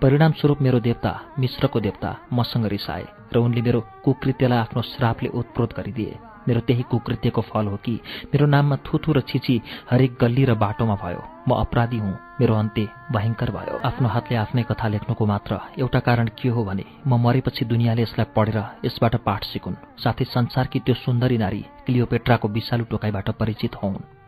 परिणामस्वरूप 0.02 0.62
मेरो 0.62 0.80
देवता 0.80 1.12
मिश्रको 1.40 1.80
देवता 1.80 2.10
मसँग 2.34 2.66
रिसाए 2.66 3.06
र 3.34 3.38
उनले 3.38 3.62
मेरो 3.62 3.80
कुकृत्यलाई 4.04 4.60
आफ्नो 4.60 4.82
श्रापले 4.82 5.30
उत्प्रोत 5.30 5.74
गरिदिए। 5.78 6.18
मेरो 6.48 6.60
त्यही 6.68 6.84
कुकृत्यको 6.92 7.42
फल 7.42 7.66
हो 7.68 7.78
कि 7.78 7.94
मेरो 8.34 8.46
नाममा 8.46 8.76
थुथु 8.86 9.14
र 9.14 9.22
छिची 9.22 9.56
हरेक 9.92 10.18
गल्ली 10.22 10.44
र 10.46 10.54
बाटोमा 10.56 10.96
भयो। 10.96 11.22
म 11.48 11.54
अपराधी 11.54 11.98
हुँ 11.98 12.18
मेरो 12.40 12.54
अन्त्य 12.56 12.88
भयङ्कर 13.14 13.50
भयो। 13.52 13.76
आफ्नो 13.86 14.08
हातले 14.10 14.36
आफ्नै 14.38 14.64
कथा 14.64 14.88
लेख्नुको 14.88 15.26
मात्र 15.26 15.60
एउटा 15.80 16.00
कारण 16.00 16.28
के 16.34 16.50
हो 16.50 16.64
भने 16.66 16.86
म 17.08 17.22
मरेपछि 17.22 17.66
दुनियाँले 17.66 18.02
यसलाई 18.02 18.34
पढेर 18.36 18.58
यसबाट 18.86 19.16
पाठ 19.28 19.44
सिकुन्। 19.46 19.82
साथै 20.04 20.26
संसारकी 20.26 20.80
त्यो 20.80 20.96
सुन्दरी 21.06 21.38
नारी 21.38 21.62
क्लियोपेट्राको 21.86 22.48
विषालु 22.48 22.84
टोकाइबाट 22.90 23.30
परिचित 23.38 23.76
हौन् 23.84 24.19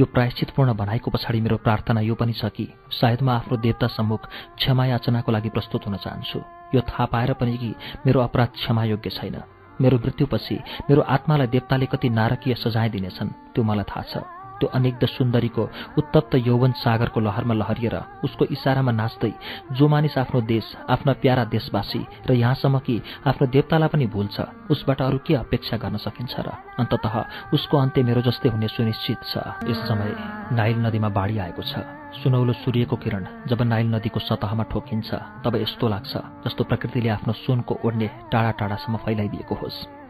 यो 0.00 0.04
प्रायश्चितपूर्ण 0.06 0.72
भनाइको 0.72 1.10
पछाडि 1.10 1.40
मेरो 1.40 1.56
प्रार्थना 1.56 2.00
यो 2.00 2.14
पनि 2.14 2.32
छ 2.32 2.44
कि 2.56 2.68
सायद 2.90 3.22
म 3.22 3.30
आफ्नो 3.30 3.56
देवता 3.56 3.86
सम्मुख 3.86 4.22
क्षमा 4.56 4.86
याचनाको 4.86 5.32
लागि 5.32 5.48
प्रस्तुत 5.48 5.86
हुन 5.86 5.96
चाहन्छु। 5.96 6.40
यो 6.74 6.80
थाहा 6.80 7.04
पाएर 7.06 7.32
पनि 7.40 7.56
कि 7.56 7.74
मेरो 8.06 8.20
अपराध 8.20 8.48
क्षमायोग्य 8.60 9.10
छैन। 9.10 9.36
मेरो 9.80 9.96
मृत्युपछि 9.98 10.56
मेरो 10.90 11.02
आत्मालाई 11.02 11.46
देवताले 11.46 11.86
कति 11.86 12.08
नारकीय 12.10 12.54
सजाय 12.54 12.88
दिनेछन् 12.88 13.30
त्यो 13.54 13.64
मलाई 13.64 13.84
थाहा 13.90 14.02
छ। 14.02 14.41
त्यो 14.62 14.70
अनेक 14.70 15.04
सुन्दरीको 15.10 15.62
उत्तप्त 15.98 16.34
यौवन 16.46 16.72
सागरको 16.78 17.20
लहरमा 17.20 17.54
लहरिएर 17.54 17.96
उसको 18.24 18.44
इसारामा 18.54 18.92
नाच्दै 18.94 19.32
जो 19.74 19.88
मानिस 19.88 20.18
आफ्नो 20.18 20.40
देश 20.46 20.66
आफ्ना 20.86 21.12
प्यारा 21.18 21.44
देशवासी 21.50 22.02
र 22.26 22.32
यहाँसम्म 22.32 22.78
कि 22.86 22.94
आफ्नो 23.26 23.46
देवतालाई 23.50 23.88
पनि 23.90 24.06
भुल्छ 24.06 24.36
उसबाट 24.70 25.02
अरू 25.02 25.18
के 25.26 25.34
अपेक्षा 25.34 25.76
गर्न 25.82 25.96
सकिन्छ 25.98 26.34
र 26.46 26.54
अन्तत 26.78 27.06
उसको 27.54 27.74
अन्त्य 27.76 28.02
मेरो 28.02 28.22
जस्तै 28.22 28.48
हुने 28.48 28.68
सुनिश्चित 28.68 29.18
छ। 29.26 29.34
यस 29.66 29.80
समय 29.88 30.14
नाइल 30.54 30.76
नदीमा 30.86 31.08
बाढी 31.10 31.38
आएको 31.38 31.62
छ। 31.62 31.82
सुनौलो 32.22 32.52
सूर्यको 32.62 32.96
किरण 33.02 33.24
जब 33.50 33.62
नाइल 33.62 33.86
नदीको 33.94 34.20
सतहमा 34.20 34.64
ठोकिन्छ 34.70 35.10
तब 35.42 35.56
यस्तो 35.56 35.88
लाग्छ 35.88 36.12
जस्तो 36.46 36.62
प्रकृतिले 36.70 37.08
आफ्नो 37.08 37.32
सुनको 37.34 37.74
ओढ्ने 37.82 38.08
टाढा 38.30 38.50
टाढासम्म 38.60 38.96
फैलाइदिएको 39.02 39.54
होस्। 39.54 40.01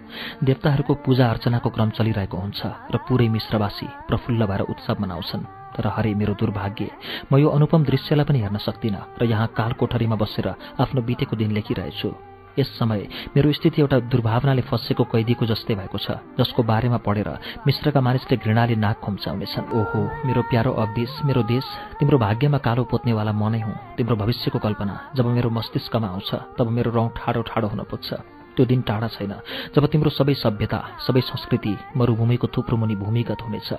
देवताहरूको 0.42 0.94
पूजा 1.04 1.26
अर्चनाको 1.30 1.68
क्रम 1.70 1.90
चलिरहेको 1.96 2.36
हुन्छ 2.36 2.60
र 2.92 2.96
पुरै 3.08 3.28
मिश्रवासी 3.28 3.86
प्रफुल्ल 4.08 4.46
भएर 4.46 4.62
उत्सव 4.72 4.96
मनाउँछन्। 5.00 5.44
तर 5.72 5.86
हरे 5.88 6.12
मेरो 6.14 6.34
दुर्भाग्य 6.36 6.90
म 7.32 7.36
यो 7.40 7.48
अनुपम 7.48 7.84
दृश्यलाई 7.84 8.26
पनि 8.28 8.38
हेर्न 8.40 8.58
सक्दिनँ 8.60 9.16
र 9.16 9.24
यहाँ 9.24 9.46
काल 9.56 9.72
कोठरीमा 9.80 10.16
बसेर 10.20 10.48
आफ्नो 10.76 11.00
बितेको 11.02 11.36
दिन 11.36 11.52
लेखिरहेछु। 11.52 12.12
यस 12.52 12.68
समय 12.76 13.08
मेरो 13.32 13.48
स्थिति 13.48 13.80
एउटा 13.80 13.98
दुर्भावनाले 14.12 14.62
फसेको 14.68 15.04
कैदीको 15.08 15.48
जस्तै 15.48 15.74
भएको 15.74 15.96
छ 15.96 16.20
जसको 16.36 16.60
बारेमा 16.60 17.00
पढेर 17.00 17.28
मिश्रका 17.64 18.00
मानिसले 18.04 18.36
घृणाले 18.36 18.76
नाक 18.76 19.00
खुम्चाउनेछन्। 19.00 19.72
ओहो 19.72 20.00
मेरो 20.28 20.42
प्यारो 20.52 20.72
अवदेश 20.76 21.24
मेरो 21.24 21.42
देश 21.48 21.64
तिम्रो 21.96 22.20
भाग्यमा 22.20 22.58
कालो 22.60 22.84
पोत्नेवाला 22.92 23.32
म 23.32 23.48
नै 23.48 23.60
हुँ। 23.64 23.96
तिम्रो 23.96 24.16
भविष्यको 24.20 24.58
कल्पना 24.60 25.16
जब 25.16 25.26
मेरो 25.32 25.48
मस्तिष्कमा 25.48 26.08
आउँछ 26.12 26.60
तब 26.60 26.68
मेरो 26.68 26.90
रौँ 26.92 27.08
ठाडो 27.16 27.40
ठाडो 27.48 27.68
हुन 27.72 27.88
पुग्छ। 27.88 28.41
त्यो 28.56 28.66
दिन 28.66 28.82
टाढा 28.82 29.08
छैन। 29.08 29.32
जब 29.74 29.86
तिम्रो 29.86 30.10
सबै 30.10 30.34
सभ्यता 30.34 30.80
सबै 31.06 31.20
संस्कृति 31.20 31.76
मरुभूमिको 31.96 32.46
थुप्रो 32.46 32.76
मुनि 32.76 32.94
भूमिगत 32.96 33.42
हुनेछ। 33.42 33.70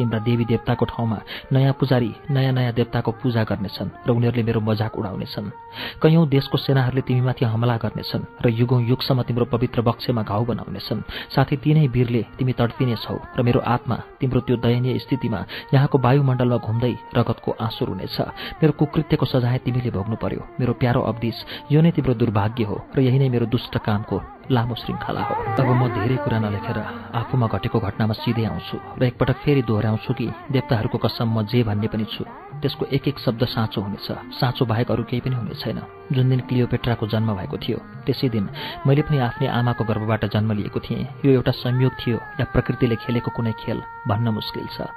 तिम्रा 0.00 0.18
देवी 0.24 0.44
देवताको 0.48 0.84
ठाउँमा 0.88 1.18
नयाँ 1.52 1.76
पुजारी 1.76 2.10
नयाँ 2.30 2.52
नयाँ 2.56 2.72
देवताको 2.72 3.10
पूजा 3.20 3.44
गर्नेछन् 3.44 4.08
र 4.08 4.10
उनीहरूले 4.16 4.42
मेरो 4.48 4.60
मजाक 4.64 4.96
उडाउनेछन्। 4.96 5.52
कैयौँ 6.00 6.24
देशको 6.28 6.56
सेनाहरूले 6.56 7.02
तिमीमाथि 7.04 7.44
हमला 7.44 7.76
गर्नेछन् 7.76 8.24
र 8.40 8.48
युगौँ 8.48 8.80
युगसम्म 8.88 9.22
तिम्रो 9.28 9.44
पवित्र 9.52 9.80
बक्सेमा 9.82 10.22
घाउ 10.22 10.44
बनाउनेछन्। 10.48 11.04
साथै 11.34 11.56
तिनै 11.60 11.86
वीरले 11.92 12.22
तिमी 12.38 12.52
तडपिनेछौ 12.56 13.16
र 13.36 13.42
मेरो 13.42 13.60
आत्मा 13.60 13.96
तिम्रो 14.20 14.40
त्यो 14.46 14.56
दयनीय 14.64 14.98
स्थितिमा 15.04 15.40
यहाँको 15.74 15.96
वायुमण्डलमा 15.98 16.56
घुम्दै 16.56 16.94
रगतको 17.16 17.50
आँसु 17.60 17.84
रुनेछ। 17.84 18.16
मेरो 18.60 18.72
कुकृत्यको 18.80 19.26
सजाय 19.26 19.58
तिमीले 19.64 19.90
भोग्नु 19.90 20.16
पर्यो। 20.16 20.42
मेरो 20.60 20.72
प्यारो 20.80 21.00
अवधिस 21.10 21.36
यो 21.72 21.80
नै 21.80 21.90
तिम्रो 21.92 22.14
दुर्भाग्य 22.14 22.64
हो 22.64 22.76
र 22.96 22.98
यही 23.06 23.18
नै 23.18 23.28
मेरो 23.28 23.46
दुष्ट 23.46 23.76
कामको 23.78 24.39
लामो 24.50 24.74
श्रृङ्खला 24.74 25.22
हो। 25.22 25.34
अब 25.56 25.68
म 25.70 25.82
धेरै 25.94 26.16
कुरा 26.26 26.38
नलेखेर 26.38 26.78
आफूमा 27.14 27.46
घटेको 27.46 27.78
घटनामा 27.80 28.14
सिधै 28.18 28.44
आउँछु। 28.50 28.76
र 28.98 29.02
एकपटक 29.08 29.36
फेरि 29.42 29.62
दोहोऱ्याउँछु 29.62 30.12
कि 30.14 30.26
देवताहरूको 30.52 30.98
कसम 30.98 31.28
म 31.30 31.46
जे 31.46 31.62
भन्ने 31.62 31.88
पनि 31.88 32.04
छु। 32.04 32.24
त्यसको 32.60 32.84
एक 32.92 33.08
एक 33.08 33.18
शब्द 33.18 33.42
साँचो 33.46 33.80
हुनेछ। 33.80 34.08
साँचो 34.36 34.64
बाहेक 34.66 34.90
अरू 34.90 35.02
केही 35.06 35.20
पनि 35.22 35.34
हुने 35.38 35.54
छैन। 35.54 35.78
जुन 36.12 36.28
दिन 36.28 36.40
क्लियोपेट्राको 36.50 37.06
जन्म 37.06 37.30
भएको 37.38 37.56
थियो 37.56 37.78
त्यसै 38.06 38.28
दिन 38.28 38.44
मैले 38.86 39.02
पनि 39.06 39.18
आफ्नै 39.22 39.48
आमाको 39.48 39.84
गर्भबाट 39.86 40.24
जन्म 40.34 40.52
लिएको 40.58 40.80
थिएँ। 40.82 41.06
यो 41.24 41.30
एउटा 41.32 41.52
संयोग 41.54 41.92
थियो 42.02 42.18
या 42.40 42.44
प्रकृतिले 42.52 42.96
खेलेको 43.00 43.30
कुनै 43.30 43.52
खेल 43.62 43.78
भन्न 44.08 44.28
मुस्किल 44.34 44.66
छ। 44.74 44.90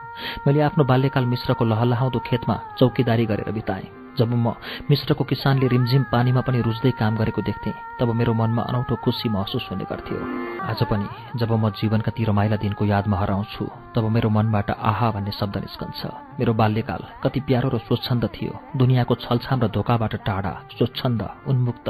मैले 0.45 0.61
आफ्नो 0.67 0.83
बाल्यकाल 0.83 1.25
मिश्रको 1.25 1.63
लहलहाउँदो 1.65 2.19
खेतमा 2.19 2.55
चौकीदारी 2.77 3.25
गरेर 3.25 3.51
बिताएँ। 3.53 4.02
जब 4.17 4.29
म 4.29 4.53
मिश्रको 4.89 5.23
किसानले 5.23 5.67
रिमझिम 5.67 6.03
पानीमा 6.11 6.41
पनि 6.41 6.61
रुच्दै 6.61 6.91
काम 6.99 7.15
गरेको 7.17 7.41
देख्थेँ 7.41 7.73
तब 7.99 8.09
मेरो 8.13 8.33
मनमा 8.33 8.61
अनौठो 8.69 8.95
खुसी 9.03 9.29
महसुस 9.29 9.67
हुने 9.71 9.85
गर्थ्यो। 9.89 10.17
आज 10.63 10.83
पनि 10.89 11.07
जब 11.39 11.51
म 11.53 11.69
जीवनका 11.71 12.11
ती 12.11 12.23
रमाइला 12.23 12.57
दिनको 12.57 12.85
यादमा 12.85 13.17
हराउँछु 13.17 13.65
तब 13.95 14.03
मेरो 14.09 14.29
मनबाट 14.29 14.69
आहा 14.71 15.11
भन्ने 15.11 15.31
शब्द 15.31 15.57
निस्कन्छ। 15.57 16.01
मेरो 16.39 16.53
बाल्यकाल 16.53 17.01
कति 17.23 17.39
प्यारो 17.47 17.69
र 17.69 17.77
स्वच्छन्द 17.87 18.29
थियो। 18.35 18.53
दुनियाँको 18.77 19.15
छलछाम 19.15 19.59
र 19.63 19.67
धोकाबाट 19.73 20.15
टाढा 20.25 20.53
स्वच्छन्द 20.77 21.21
उन्मुक्त। 21.47 21.87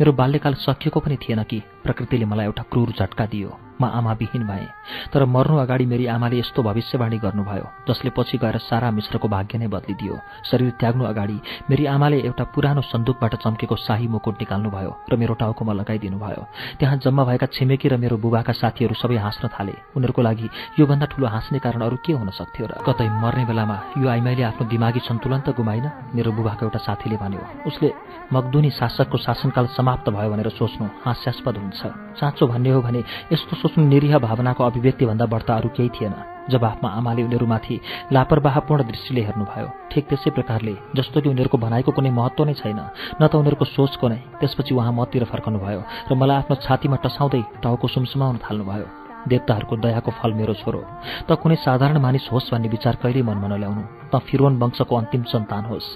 मेरो 0.00 0.12
बाल्यकाल 0.12 0.54
सकिएको 0.64 1.00
पनि 1.00 1.16
थिएन 1.16 1.42
कि 1.44 1.62
प्रकृतिले 1.84 2.24
मलाई 2.24 2.46
एउटा 2.46 2.62
क्रूर 2.72 2.92
झट्का 2.98 3.26
दियो। 3.26 3.65
म 3.80 3.84
आमाविहीन 3.84 4.42
भएँ। 4.46 4.68
तर 5.12 5.24
मर्नु 5.24 5.56
अगाडि 5.56 5.86
मेरी 5.86 6.06
आमाले 6.06 6.38
यस्तो 6.38 6.62
भविष्यवाणी 6.62 7.18
गर्नुभयो 7.18 7.66
जसले 7.88 8.10
पछि 8.16 8.38
गएर 8.38 8.56
सारा 8.68 8.90
मिश्रको 8.90 9.28
भाग्य 9.28 9.58
नै 9.58 9.68
बदलिदियो। 9.68 10.16
शरीर 10.50 10.70
त्याग्नु 10.80 11.04
अगाडि 11.04 11.36
मेरी 11.70 11.84
आमाले 11.86 12.18
एउटा 12.20 12.44
पुरानो 12.54 12.80
सन्दुकबाट 12.82 13.34
चम्केको 13.44 13.76
शाही 13.76 14.06
मुकुट 14.08 14.34
निकाल्नुभयो 14.40 14.92
र 15.10 15.16
मेरो 15.16 15.34
टाउकोमा 15.34 15.72
लगाइदिनु 15.72 16.18
भयो। 16.18 16.42
त्यहाँ 16.78 16.96
जम्मा 17.04 17.24
भएका 17.24 17.46
छिमेकी 17.52 17.88
र 17.88 17.96
मेरो 17.96 18.16
बुबाका 18.16 18.52
साथीहरू 18.52 18.94
सबै 18.94 19.16
हाँस्न 19.16 19.48
थाले। 19.54 19.74
उनीहरूको 19.96 20.22
लागि 20.22 20.46
योभन्दा 20.80 21.06
ठुलो 21.12 21.26
हाँस्ने 21.26 21.58
कारण 21.58 21.80
अरू 21.82 21.96
के 22.04 22.12
हुन 22.12 22.30
सक्थ्यो 22.30 22.66
र? 22.66 22.72
कतै 22.86 23.08
मर्ने 23.22 23.44
बेलामा 23.44 23.76
यो 23.98 24.08
आइमाईले 24.08 24.42
आफ्नो 24.42 24.64
दिमागी 24.68 25.00
सन्तुलन 25.04 25.40
त 25.46 25.52
गुमाइन? 25.56 26.14
मेरो 26.14 26.32
बुबाको 26.32 26.62
एउटा 26.66 26.80
साथीले 26.80 27.16
भन्यो 27.16 27.42
उसले 27.66 27.88
मगदुनी 28.32 28.70
शासकको 28.70 29.16
शासनकाल 29.18 29.66
समाप्त 29.76 30.06
भयो 30.10 30.30
भनेर 30.30 30.48
सोच्नु 30.58 30.86
हास्यास्पद 31.04 31.56
हुन्छ। 31.56 31.80
साँचो 32.16 32.46
भन्ने 32.46 32.70
हो 32.70 32.80
भने 32.82 33.00
यस्तो 33.32 33.54
सोच्नु 33.66 33.84
निरीह 33.84 34.18
भावनाको 34.22 34.62
अभिव्यक्तिभन्दा 34.62 35.26
बढ्ता 35.26 35.54
अरू 35.58 35.68
केही 35.74 35.90
थिएन। 35.90 36.14
जवाफमा 36.50 36.88
आमाले 36.88 37.22
उनीहरूमाथि 37.26 37.76
लापरवाहपूर्ण 38.14 38.82
दृष्टिले 38.86 39.22
हेर्नुभयो। 39.26 39.68
ठिक 39.90 40.04
त्यसै 40.06 40.30
प्रकारले 40.30 40.74
जस्तो 40.94 41.20
कि 41.20 41.28
उनीहरूको 41.34 41.58
भनाइको 41.58 41.90
कुनै 41.90 42.10
महत्त्व 42.14 42.44
नै 42.46 42.54
छैन 42.54 42.78
न 43.18 43.22
त 43.26 43.34
उनीहरूको 43.34 43.66
सोचको 43.66 44.06
नै। 44.06 44.18
त्यसपछि 44.38 44.70
उहाँ 44.70 44.94
मतिर 44.94 45.24
फर्कनुभयो 45.26 45.82
र 45.82 46.12
मलाई 46.14 46.36
आफ्नो 46.46 46.54
छातीमा 46.62 46.96
टसाउँदै 47.02 47.42
टाउको 47.58 47.86
सुमसुमाउन 47.90 48.38
थाल्नुभयो। 48.46 48.86
देवताहरूको 49.26 49.74
दयाको 49.82 50.10
फल 50.22 50.30
मेरो 50.38 50.54
छोरो। 50.62 50.80
त 51.26 51.34
कुनै 51.34 51.58
साधारण 51.58 51.98
मानिस 51.98 52.30
होस् 52.30 52.50
भन्ने 52.54 52.70
विचार 52.70 52.94
कहिल्यै 53.02 53.26
मनमा 53.26 53.48
नल्याउनु। 53.50 53.82
त 54.12 54.14
फिरोन 54.26 54.54
वंशको 54.58 54.94
अन्तिम 54.96 55.22
सन्तान 55.32 55.64
होस्। 55.70 55.88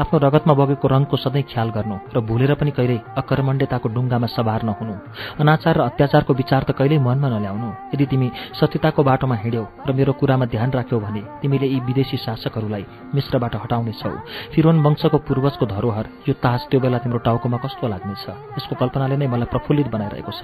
आफ्नो 0.00 0.16
रगतमा 0.18 0.54
बगेको 0.54 0.86
रङको 0.88 1.16
सधैँ 1.16 1.44
ख्याल 1.50 1.68
गर्नु 1.76 1.96
र 2.14 2.20
भुलेर 2.20 2.54
पनि 2.60 2.70
कहिल्यै 2.76 3.00
अकर्मण्यताको 3.20 3.88
डुङ्गामा 3.94 4.28
सवार 4.36 4.60
नहुनु 4.68 4.94
अनाचार 5.40 5.74
र 5.78 5.80
अत्याचारको 5.90 6.32
विचार 6.34 6.62
त 6.68 6.70
कहिल्यै 6.78 7.00
मनमा 7.00 7.28
नल्याउनु। 7.28 7.68
यदि 7.94 8.06
तिमी 8.06 8.28
सत्यताको 8.60 9.00
बाटोमा 9.02 9.36
हिँड्यौ 9.42 9.64
र 9.88 9.90
मेरो 9.92 10.12
कुरामा 10.20 10.46
ध्यान 10.54 10.70
राख्यौ 10.78 10.98
भने 11.00 11.22
तिमीले 11.42 11.66
यी 11.66 11.78
विदेशी 11.88 12.16
शासकहरूलाई 12.24 12.84
मिश्रबाट 13.14 13.54
हटाउनेछौ। 13.64 14.12
फिरोन 14.52 14.76
वंशको 14.84 15.18
पूर्वजको 15.26 15.64
धरोहर 15.66 16.06
यो 16.28 16.34
ताज 16.44 16.60
त्यो 16.70 16.80
बेला 16.80 16.98
तिम्रो 17.04 17.18
टाउकोमा 17.26 17.58
कस्तो 17.64 17.86
लाग्नेछ? 17.88 18.24
यसको 18.58 18.74
कल्पनाले 18.80 19.16
नै 19.16 19.26
मलाई 19.26 19.48
प्रफुल्लित 19.52 19.88
बनाइरहेको 19.94 20.32
छ। 20.32 20.42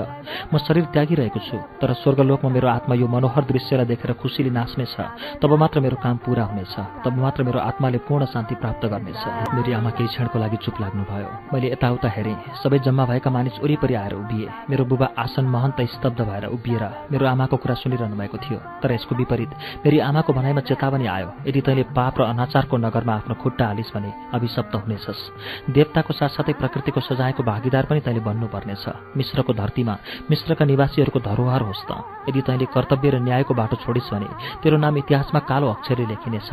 म 0.52 0.58
शरीर 0.58 0.84
त्यागिरहेको 0.94 1.40
छु 1.40 1.56
तर 1.80 1.92
स्वर्ग 2.00 2.20
लोकमा 2.26 2.50
मेरो 2.50 2.68
आत्मा 2.68 2.94
यो 2.94 3.06
मनोहर 3.06 3.44
दृश्यलाई 3.44 3.86
देखेर 3.86 4.12
खुसीले 4.20 4.50
नाच्नेछ। 4.50 4.96
तब 5.42 5.50
मात्र 5.60 5.80
मेरो 5.80 5.96
काम 6.02 6.16
पूरा 6.24 6.44
हुनेछ। 6.50 6.74
तब 7.10 7.18
मात्र 7.18 7.42
मेरो 7.42 7.58
आत्माले 7.58 7.98
पूर्ण 8.06 8.24
शान्ति 8.30 8.54
प्राप्त 8.54 8.86
गर्नेछ। 8.86 9.22
मेरी 9.50 9.72
आमा 9.74 9.90
केही 9.98 10.08
क्षणको 10.14 10.38
लागि 10.38 10.56
चुप 10.62 10.74
लाग्नुभयो। 10.80 11.28
मैले 11.50 11.66
यताउता 11.74 12.08
हेरेँ। 12.08 12.54
सबै 12.62 12.78
जम्मा 12.86 13.04
भएका 13.10 13.30
मानिस 13.30 13.58
वरिपरि 13.58 13.94
आएर 13.98 14.14
उभिए। 14.14 14.46
मेरो 14.70 14.84
बुबा 14.86 15.06
आसन 15.18 15.44
महन्त 15.50 15.80
स्तब्ध 15.90 16.20
भएर 16.22 16.46
उभिएर 16.54 17.10
मेरो 17.10 17.26
आमाको 17.26 17.56
कुरा 17.58 17.74
सुनिरहनु 17.82 18.14
भएको 18.14 18.38
थियो। 18.38 18.58
तर 18.78 18.92
यसको 18.94 19.14
विपरीत 19.18 19.50
मेरी 19.82 19.98
आमाको 19.98 20.30
भनाइमा 20.32 20.60
चेतावनी 20.70 21.06
आयो। 21.10 21.28
यदि 21.50 21.60
तैँले 21.66 21.82
पाप 21.90 22.14
र 22.14 22.22
अनाचारको 22.30 22.76
नगरमा 22.78 23.14
आफ्नो 23.18 23.34
खुट्टा 23.42 23.66
हालिस् 23.66 23.90
भने 23.90 24.10
अभिशप्त 24.30 24.74
हुनेछस्। 24.78 25.20
देवताको 25.74 26.12
साथसाथै 26.14 26.52
प्रकृतिको 26.62 27.00
सजायको 27.02 27.42
भागीदार 27.42 27.84
पनि 27.90 28.00
तैँले 28.06 28.22
बन्नुपर्नेछ। 28.22 28.86
मिश्रको 29.18 29.52
धरतीमा 29.58 29.94
मिश्रका 30.30 30.64
निवासीहरूको 30.64 31.18
धरोहर 31.26 31.62
होस् 31.66 31.84
त। 31.90 31.90
यदि 32.30 32.40
तैँले 32.46 32.66
कर्तव्य 32.70 33.10
र 33.10 33.16
न्यायको 33.18 33.52
बाटो 33.58 33.76
छोडिस् 33.82 34.14
भने 34.14 34.30
तेरो 34.62 34.78
नाम 34.78 34.94
इतिहासमा 35.02 35.40
कालो 35.50 35.66
अक्षरले 35.74 36.06
लेखिनेछ। 36.06 36.50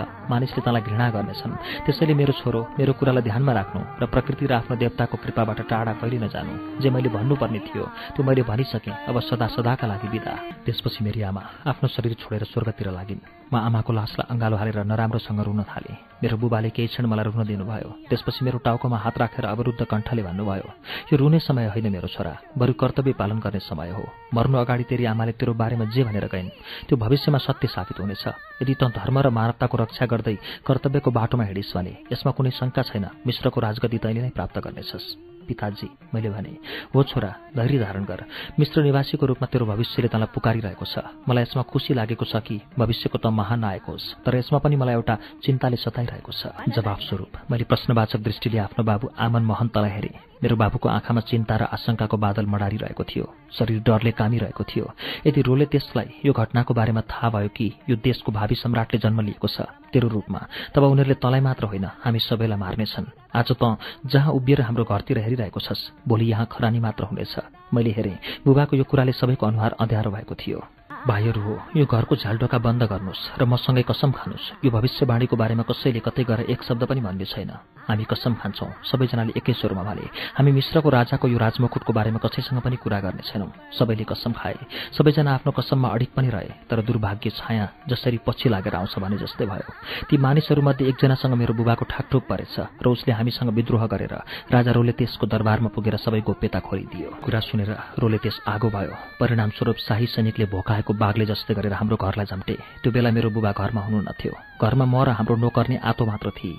मानिसले 0.48 0.64
तँलाई 0.64 0.82
घृणा 0.88 1.08
गर्नेछन्। 1.12 1.54
त्यसैले 1.84 2.14
मेरो 2.16 2.34
छोरो 2.40 2.80
मेरो 2.80 2.94
कुरालाई 2.96 3.24
ध्यानमा 3.28 3.52
राख्नु 3.52 3.82
र 4.00 4.04
प्रकृति 4.08 4.46
र 4.48 4.54
आफ्नो 4.64 4.76
देवताको 4.80 5.16
कृपाबाट 5.20 5.60
टाढा 5.68 5.94
कहिले 6.00 6.18
नजानु 6.24 6.80
जे 6.80 6.88
मैले 6.88 7.10
भन्नुपर्ने 7.12 7.60
थियो 7.68 7.84
त्यो 8.16 8.22
मैले 8.24 8.42
भनिसकेँ 8.48 8.96
अब 9.12 9.16
सदा 9.28 9.48
सदाका 9.52 9.86
लागि 9.92 10.08
बिदा। 10.08 10.34
त्यसपछि 10.64 11.04
मेरी 11.04 11.22
आमा 11.28 11.44
आफ्नो 11.68 11.88
शरीर 11.92 12.14
छोडेर 12.16 12.44
स्वर्गतिर 12.48 12.88
लागिन्। 12.96 13.37
म 13.48 13.56
आमाको 13.56 13.94
लासलाई 13.94 14.28
अँगालो 14.28 14.56
हालेर 14.60 14.84
नराम्रोसँग 14.84 15.40
रुन 15.40 15.64
थालेँ। 15.64 15.96
मेरो 16.20 16.36
बुबाले 16.38 16.70
केही 16.76 16.88
क्षण 16.92 17.06
मलाई 17.08 17.26
रुन 17.32 17.48
दिनुभयो। 17.48 17.90
त्यसपछि 18.12 18.44
मेरो 18.44 18.60
टाउकोमा 18.60 18.98
हात 18.98 19.18
राखेर 19.18 19.46
अवरुद्ध 19.48 19.88
कण्ठले 19.88 20.22
भन्नुभयो 20.24 20.68
यो 21.08 21.16
रुने 21.16 21.40
समय 21.40 21.72
होइन 21.72 21.88
मेरो 21.88 22.08
छोरा। 22.12 22.34
बरु 22.58 22.74
कर्तव्य 22.76 23.14
पालन 23.16 23.40
गर्ने 23.40 23.60
समय 23.64 23.90
हो। 23.96 24.04
मर्नु 24.36 24.58
अगाडि 24.58 24.84
तेरी 24.84 25.06
आमाले 25.08 25.32
तेरो 25.40 25.54
बारेमा 25.56 25.86
जे 25.96 26.04
भनेर 26.04 26.28
गइन् 26.28 26.50
त्यो 26.92 26.98
भविष्यमा 26.98 27.40
सत्य 27.40 27.68
साबित 27.72 28.00
हुनेछ। 28.04 28.26
यदि 28.62 28.74
त 28.76 28.92
धर्म 28.92 29.16
र 29.24 29.30
मानवताको 29.32 29.76
रक्षा 29.78 30.06
गर्दै 30.12 30.36
कर्तव्यको 30.68 31.12
बाटोमा 31.12 31.44
हिँडिस् 31.48 31.76
भने 31.78 31.94
यसमा 32.12 32.32
कुनै 32.36 32.52
शङ्का 32.52 32.82
छैन। 32.84 33.06
मिश्रको 33.24 33.60
राजगति 33.64 33.98
तैँले 34.04 34.22
नै 34.22 34.36
प्राप्त 34.36 34.60
गर्नेछस्। 34.60 35.37
पिताजी 35.48 35.90
मैले 36.14 36.30
भने 36.30 36.54
हो 36.94 37.04
छोरा 37.04 37.32
धैर्य 37.56 37.80
धारण 37.80 38.04
गर। 38.06 38.24
मिश्र 38.60 38.84
निवासीको 38.84 39.26
रूपमा 39.26 39.48
तेरो 39.48 39.66
भविष्यले 39.66 40.08
तँलाई 40.08 40.30
पुकारिरहेको 40.36 40.86
छ। 40.86 40.96
मलाई 41.28 41.44
यसमा 41.44 41.64
खुसी 41.64 41.94
लागेको 41.94 42.26
छ 42.26 42.44
कि 42.44 42.62
भविष्यको 42.78 43.18
त 43.18 43.26
महान 43.32 43.64
आएको 43.64 43.92
होस्। 43.92 44.24
तर 44.26 44.36
यसमा 44.36 44.60
पनि 44.60 44.76
मलाई 44.76 44.94
एउटा 44.94 45.16
चिन्ताले 45.44 45.78
सताइरहेको 45.78 46.32
छ। 46.32 46.52
जवाफ 46.70 47.00
स्वरूप 47.08 47.32
मैले 47.52 47.64
प्रश्नवाचक 47.64 48.20
दृष्टिले 48.20 48.58
आफ्नो 48.68 48.84
बाबु 48.84 49.06
आमन 49.16 49.44
महन्तलाई 49.44 49.92
हेरेँ। 49.92 50.16
मेरो 50.38 50.56
बाबुको 50.56 50.90
आँखामा 50.90 51.22
चिन्ता 51.26 51.56
र 51.58 51.64
आशंकाको 51.74 52.18
बादल 52.18 52.46
मडारिरहेको 52.46 53.04
थियो। 53.04 53.26
शरीर 53.58 53.82
डरले 53.82 54.12
कामिरहेको 54.14 54.64
थियो। 54.64 54.86
यदि 55.26 55.42
रोले 55.42 55.66
त्यसलाई 55.66 56.22
यो 56.26 56.34
घटनाको 56.34 56.74
बारेमा 56.78 57.02
थाहा 57.10 57.30
भयो 57.34 57.50
कि 57.50 57.68
यो 57.90 57.96
देशको 57.98 58.32
भावी 58.32 58.56
सम्राटले 58.56 59.00
जन्म 59.02 59.22
लिएको 59.26 59.48
छ 59.48 59.66
तेरो 59.90 60.08
रूपमा 60.08 60.40
तब 60.76 60.84
उनीहरूले 60.84 61.18
तँलाई 61.18 61.42
मात्र 61.42 61.66
होइन 61.66 61.86
हामी 62.06 62.20
सबैलाई 62.20 62.60
मार्नेछन्। 62.60 63.27
आज 63.38 63.52
त 63.62 63.78
जहाँ 64.06 64.34
उभिएर 64.34 64.62
हाम्रो 64.62 64.84
घरतिर 64.84 65.18
हेरिरहेको 65.20 65.60
छस् 65.60 65.92
भोलि 66.08 66.26
यहाँ 66.26 66.48
खरानी 66.52 66.80
मात्र 66.80 67.04
हुनेछ। 67.04 67.36
मैले 67.74 67.92
हेरेँ 67.92 68.18
बुबाको 68.46 68.76
यो 68.76 68.84
कुराले 68.84 69.12
सबैको 69.12 69.46
अनुहार 69.46 69.76
अँध्यारो 69.80 70.12
भएको 70.12 70.36
थियो। 70.36 70.60
भाइहरू 71.06 71.42
हो 71.42 71.54
यो 71.78 71.86
घरको 71.86 72.16
झ्यालडोका 72.16 72.58
बन्द 72.58 72.84
गर्नुहोस् 72.90 73.40
र 73.40 73.46
मसँगै 73.46 73.84
कसम 73.86 74.12
खानुहोस्। 74.12 74.66
यो 74.66 74.70
भविष्यवाणीको 74.72 75.36
बारेमा 75.38 75.64
कसैले 75.70 76.00
कतै 76.02 76.24
गएर 76.24 76.42
एक 76.50 76.64
शब्द 76.64 76.84
पनि 76.90 77.02
भन्ने 77.02 77.26
छैन। 77.26 77.52
हामी 77.88 78.04
कसम 78.04 78.34
खान्छौँ। 78.42 78.72
सबैजनाले 78.84 79.32
एकै 79.38 79.54
स्वरमा 79.54 79.84
भने 79.84 80.10
हामी 80.36 80.52
मिश्रको 80.52 80.90
राजाको 80.90 81.28
यो 81.28 81.38
राजमुकुटको 81.38 81.92
बारेमा 81.94 82.20
कसैसँग 82.20 82.60
पनि 82.60 82.76
कुरा 82.82 83.00
गर्ने 83.00 83.24
छैनौँ। 83.24 83.52
सबैले 83.72 84.04
कसम 84.04 84.32
खाए। 84.34 84.58
सबैजना 84.98 85.32
आफ्नो 85.38 85.52
कसममा 85.54 85.88
अडिक 85.96 86.12
पनि 86.12 86.30
रहे। 86.30 86.52
तर 86.68 86.82
दुर्भाग्य 86.82 87.30
छाया 87.30 87.66
जसरी 87.88 88.18
पछि 88.28 88.50
लागेर 88.50 88.76
आउँछ 88.76 89.00
भने 89.00 89.18
जस्तै 89.18 89.46
भयो। 89.46 89.72
ती 90.10 90.18
मानिसहरूमध्ये 90.18 90.88
एकजनासँग 90.90 91.34
मेरो 91.38 91.54
बुबाको 91.54 91.86
ठाकठोक 91.86 92.24
परेछ 92.28 92.56
र 92.84 92.86
उसले 92.90 93.14
हामीसँग 93.14 93.54
विद्रोह 93.54 93.86
गरेर 93.88 94.14
राजा 94.52 94.72
रोलेतेसको 94.72 95.26
दरबारमा 95.28 95.70
पुगेर 95.72 95.96
सबै 95.96 96.22
गोप्यता 96.28 96.60
खोलिदियो। 96.60 97.10
कुरा 97.24 97.40
सुनेर 97.40 97.72
रोलेतेस 97.96 98.44
आगो 98.48 98.70
भयो। 98.70 98.94
परिणामस्वरूप 99.20 99.78
शाही 99.78 100.06
सैनिकले 100.12 100.46
भोकाएको 100.52 100.87
बाघले 100.94 101.26
जस्तै 101.26 101.54
गरेर 101.54 101.74
हाम्रो 101.74 101.96
घरलाई 101.98 102.26
झम्टे। 102.32 102.56
त्यो 102.84 102.92
बेला 102.92 103.10
मेरो 103.12 103.30
बुबा 103.30 103.52
घरमा 103.52 103.82
हुनु 103.82 104.00
नथ्यो 104.08 104.34
घरमा 104.62 104.86
म 104.86 104.96
र 105.04 105.10
हाम्रो 105.18 105.36
नोकर्ने 105.36 105.78
आतो 105.84 106.04
मात्र 106.06 106.30
थिए। 106.38 106.56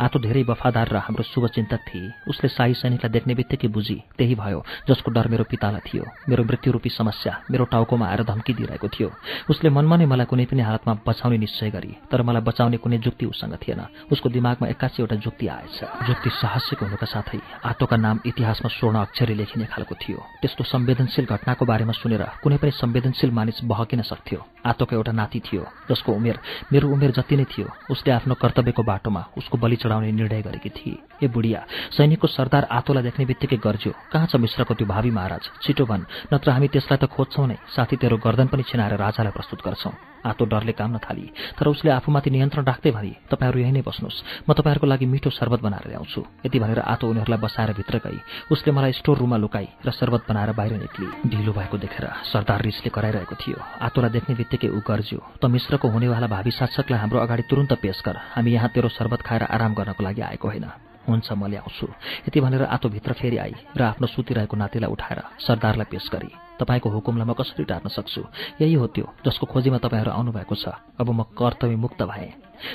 आतो 0.00 0.18
धेरै 0.18 0.42
वफादार 0.42 0.88
र 0.88 0.96
हाम्रो 0.96 1.22
शुभचिन्तक 1.22 1.80
थिए। 1.88 2.12
उसले 2.28 2.48
शाही 2.48 2.74
सैनिकलाई 2.74 3.12
देख्ने 3.12 3.34
बित्तिकै 3.34 3.68
बुझी 3.68 3.96
त्यही 4.18 4.34
भयो 4.34 4.64
जसको 4.88 5.10
डर 5.10 5.28
मेरो 5.28 5.44
पितालाई 5.50 5.82
थियो। 5.86 6.04
मेरो 6.28 6.42
मृत्युरूपी 6.44 6.90
समस्या 6.90 7.32
मेरो 7.50 7.64
टाउकोमा 7.70 8.06
आएर 8.06 8.22
धम्की 8.24 8.52
दिइरहेको 8.54 8.88
थियो। 8.88 9.08
उसले 9.50 9.70
मनमा 9.70 9.96
नै 9.96 10.06
मलाई 10.06 10.26
कुनै 10.26 10.44
पनि 10.50 10.62
हालतमा 10.62 10.92
बचाउने 11.06 11.38
निश्चय 11.38 11.70
गरी 11.70 11.92
तर 12.10 12.22
मलाई 12.22 12.42
बचाउने 12.42 12.76
कुनै 12.76 12.98
जुक्ति 12.98 13.26
उसँग 13.26 13.54
थिएन। 13.62 13.80
उसको 14.12 14.28
दिमागमा 14.28 14.68
एक्कासी 14.68 15.02
एउटा 15.02 15.16
जुक्ति 15.16 15.46
आएछ। 15.46 15.78
जुक्ति 16.06 16.30
साहसिक 16.30 16.78
हुनुका 16.82 17.06
साथै 17.06 17.40
आतोका 17.64 17.96
नाम 17.96 18.20
इतिहासमा 18.26 18.68
स्वर्ण 18.68 18.96
अक्षरले 19.00 19.34
लेखिने 19.34 19.66
खालको 19.70 19.94
थियो। 19.94 20.18
त्यस्तो 20.42 20.64
संवेदनशील 20.64 21.26
घटनाको 21.26 21.64
बारेमा 21.64 21.92
सुनेर 21.92 22.22
कुनै 22.42 22.56
पनि 22.58 22.70
संवेदनशील 22.74 23.30
मानिस 23.30 23.64
बहकिन 23.64 24.02
सक्थ्यो। 24.02 24.40
आतोको 24.60 24.96
एउटा 24.96 25.12
नाति 25.12 25.40
थियो 25.40 25.62
जसको 25.90 26.12
उमेर 26.12 26.36
मेरो 26.72 26.88
उमेर 26.88 27.10
जति 27.16 27.36
नै 27.36 27.44
थियो। 27.48 27.68
उसले 27.90 28.12
आफ्नो 28.12 28.34
कर्तव्यको 28.34 28.82
बाटोमा 28.82 29.22
उसको 29.38 29.58
बलि 29.60 29.76
चढाउने 29.76 30.12
निर्णय 30.12 30.42
गरेकी 30.42 30.70
थिए। 30.70 30.96
ए 31.22 31.28
बुढिया 31.28 31.60
सैनिकको 31.96 32.26
सरदार 32.26 32.64
आतोलाई 32.72 33.02
देख्ने 33.02 33.24
बित्तिकै 33.26 33.56
गर्ज्यो। 33.56 33.92
कहाँ 34.12 34.26
छ 34.26 34.36
मिश्रको 34.40 34.74
त्यो 34.74 34.86
भावी 34.88 35.10
महाराज? 35.10 35.44
छिटो 35.62 35.84
भन् 35.84 36.08
नत्र 36.32 36.50
हामी 36.50 36.68
त्यसलाई 36.68 36.98
त 36.98 37.04
खोज्छौँ 37.06 37.46
नै। 37.46 37.56
साथी 37.76 37.96
तेरो 37.96 38.16
गर्दन 38.16 38.46
पनि 38.48 38.62
छिनाएर 38.64 38.96
राजालाई 38.96 39.32
प्रस्तुत 39.32 39.60
गर्छौँ। 39.60 39.92
आतो 40.24 40.44
डरले 40.44 40.72
काम्न 40.72 40.98
थाली। 40.98 41.26
तर 41.58 41.66
उसले 41.68 41.90
आफूमाथि 41.90 42.30
नियन्त्रण 42.30 42.64
राख्दै 42.64 42.90
भने 42.90 43.12
तपाईँहरू 43.30 43.58
यहीँ 43.60 43.72
नै 43.72 43.82
बस्नुहोस्। 43.82 44.48
म 44.48 44.52
तपाईँहरूको 44.52 44.86
लागि 44.86 45.06
मिठो 45.06 45.30
शर्बत 45.30 45.60
बनाएर 45.60 45.88
ल्याउँछु। 45.88 46.20
यति 46.46 46.58
भनेर 46.58 46.80
आतो 46.80 47.08
उनीहरूलाई 47.08 47.40
बसाएर 47.40 47.72
भित्र 47.72 47.96
गई। 48.04 48.18
उसले 48.52 48.70
मलाई 48.72 48.92
स्टोर 48.92 49.16
रुममा 49.18 49.36
लुकाई 49.36 49.66
र 49.86 49.90
शर्बत 49.90 50.22
बनाएर 50.28 50.52
बाहिर 50.52 50.74
निक्ली। 50.78 51.06
ढिलो 51.30 51.52
भएको 51.52 51.76
देखेर 51.78 52.04
सरदार 52.32 52.60
रिसले 52.62 52.90
कराइरहेको 52.90 53.34
थियो। 53.34 53.58
आतोलाई 53.80 54.10
देख्ने 54.10 54.34
बित्तिकै 54.36 54.68
ऊ 54.68 54.80
गर्ज्यो 54.80 55.20
त 55.40 55.44
मिश्रको 55.46 55.88
हुनेवाला 55.88 56.26
भावी 56.26 56.50
शासकलाई 56.50 57.00
हाम्रो 57.00 57.18
अगाडि 57.20 57.42
तुरन्त 57.48 57.72
पेश 57.80 58.02
गर। 58.04 58.16
हामी 58.36 58.50
यहाँ 58.52 58.68
तेरो 58.74 58.88
शर्बत 58.88 59.20
खाएर 59.22 59.42
आराम 59.48 59.74
गर्नको 59.74 60.02
लागि 60.04 60.20
आएको 60.20 60.48
होइन। 60.48 60.66
हुन्छ 61.08 61.32
म 61.32 61.46
ल्याउँछु। 61.48 61.86
यति 62.28 62.40
भनेर 62.40 62.62
आतोभित्र 62.70 63.12
फेरि 63.12 63.36
आई 63.36 63.54
र 63.76 63.82
आफ्नो 63.82 64.06
सुतिरहेको 64.06 64.56
नातिलाई 64.56 64.90
उठाएर 64.90 65.20
सरदारलाई 65.40 65.88
पेश 65.90 66.08
गरी। 66.12 66.49
तपाईँको 66.60 66.88
हुकुमलाई 66.90 67.26
म 67.26 67.32
कसरी 67.32 67.64
टार्न 67.64 67.88
सक्छु? 67.88 68.22
यही 68.60 68.74
हो 68.74 68.86
त्यो 68.86 69.06
जसको 69.24 69.46
खोजीमा 69.48 69.78
तपाईँहरू 69.80 70.10
आउनुभएको 70.12 70.54
छ। 70.54 70.76
अब 71.00 71.08
म 71.10 71.22
कर्तव्य 71.32 71.76
मुक्त 71.76 72.02
भएँ। 72.04 72.32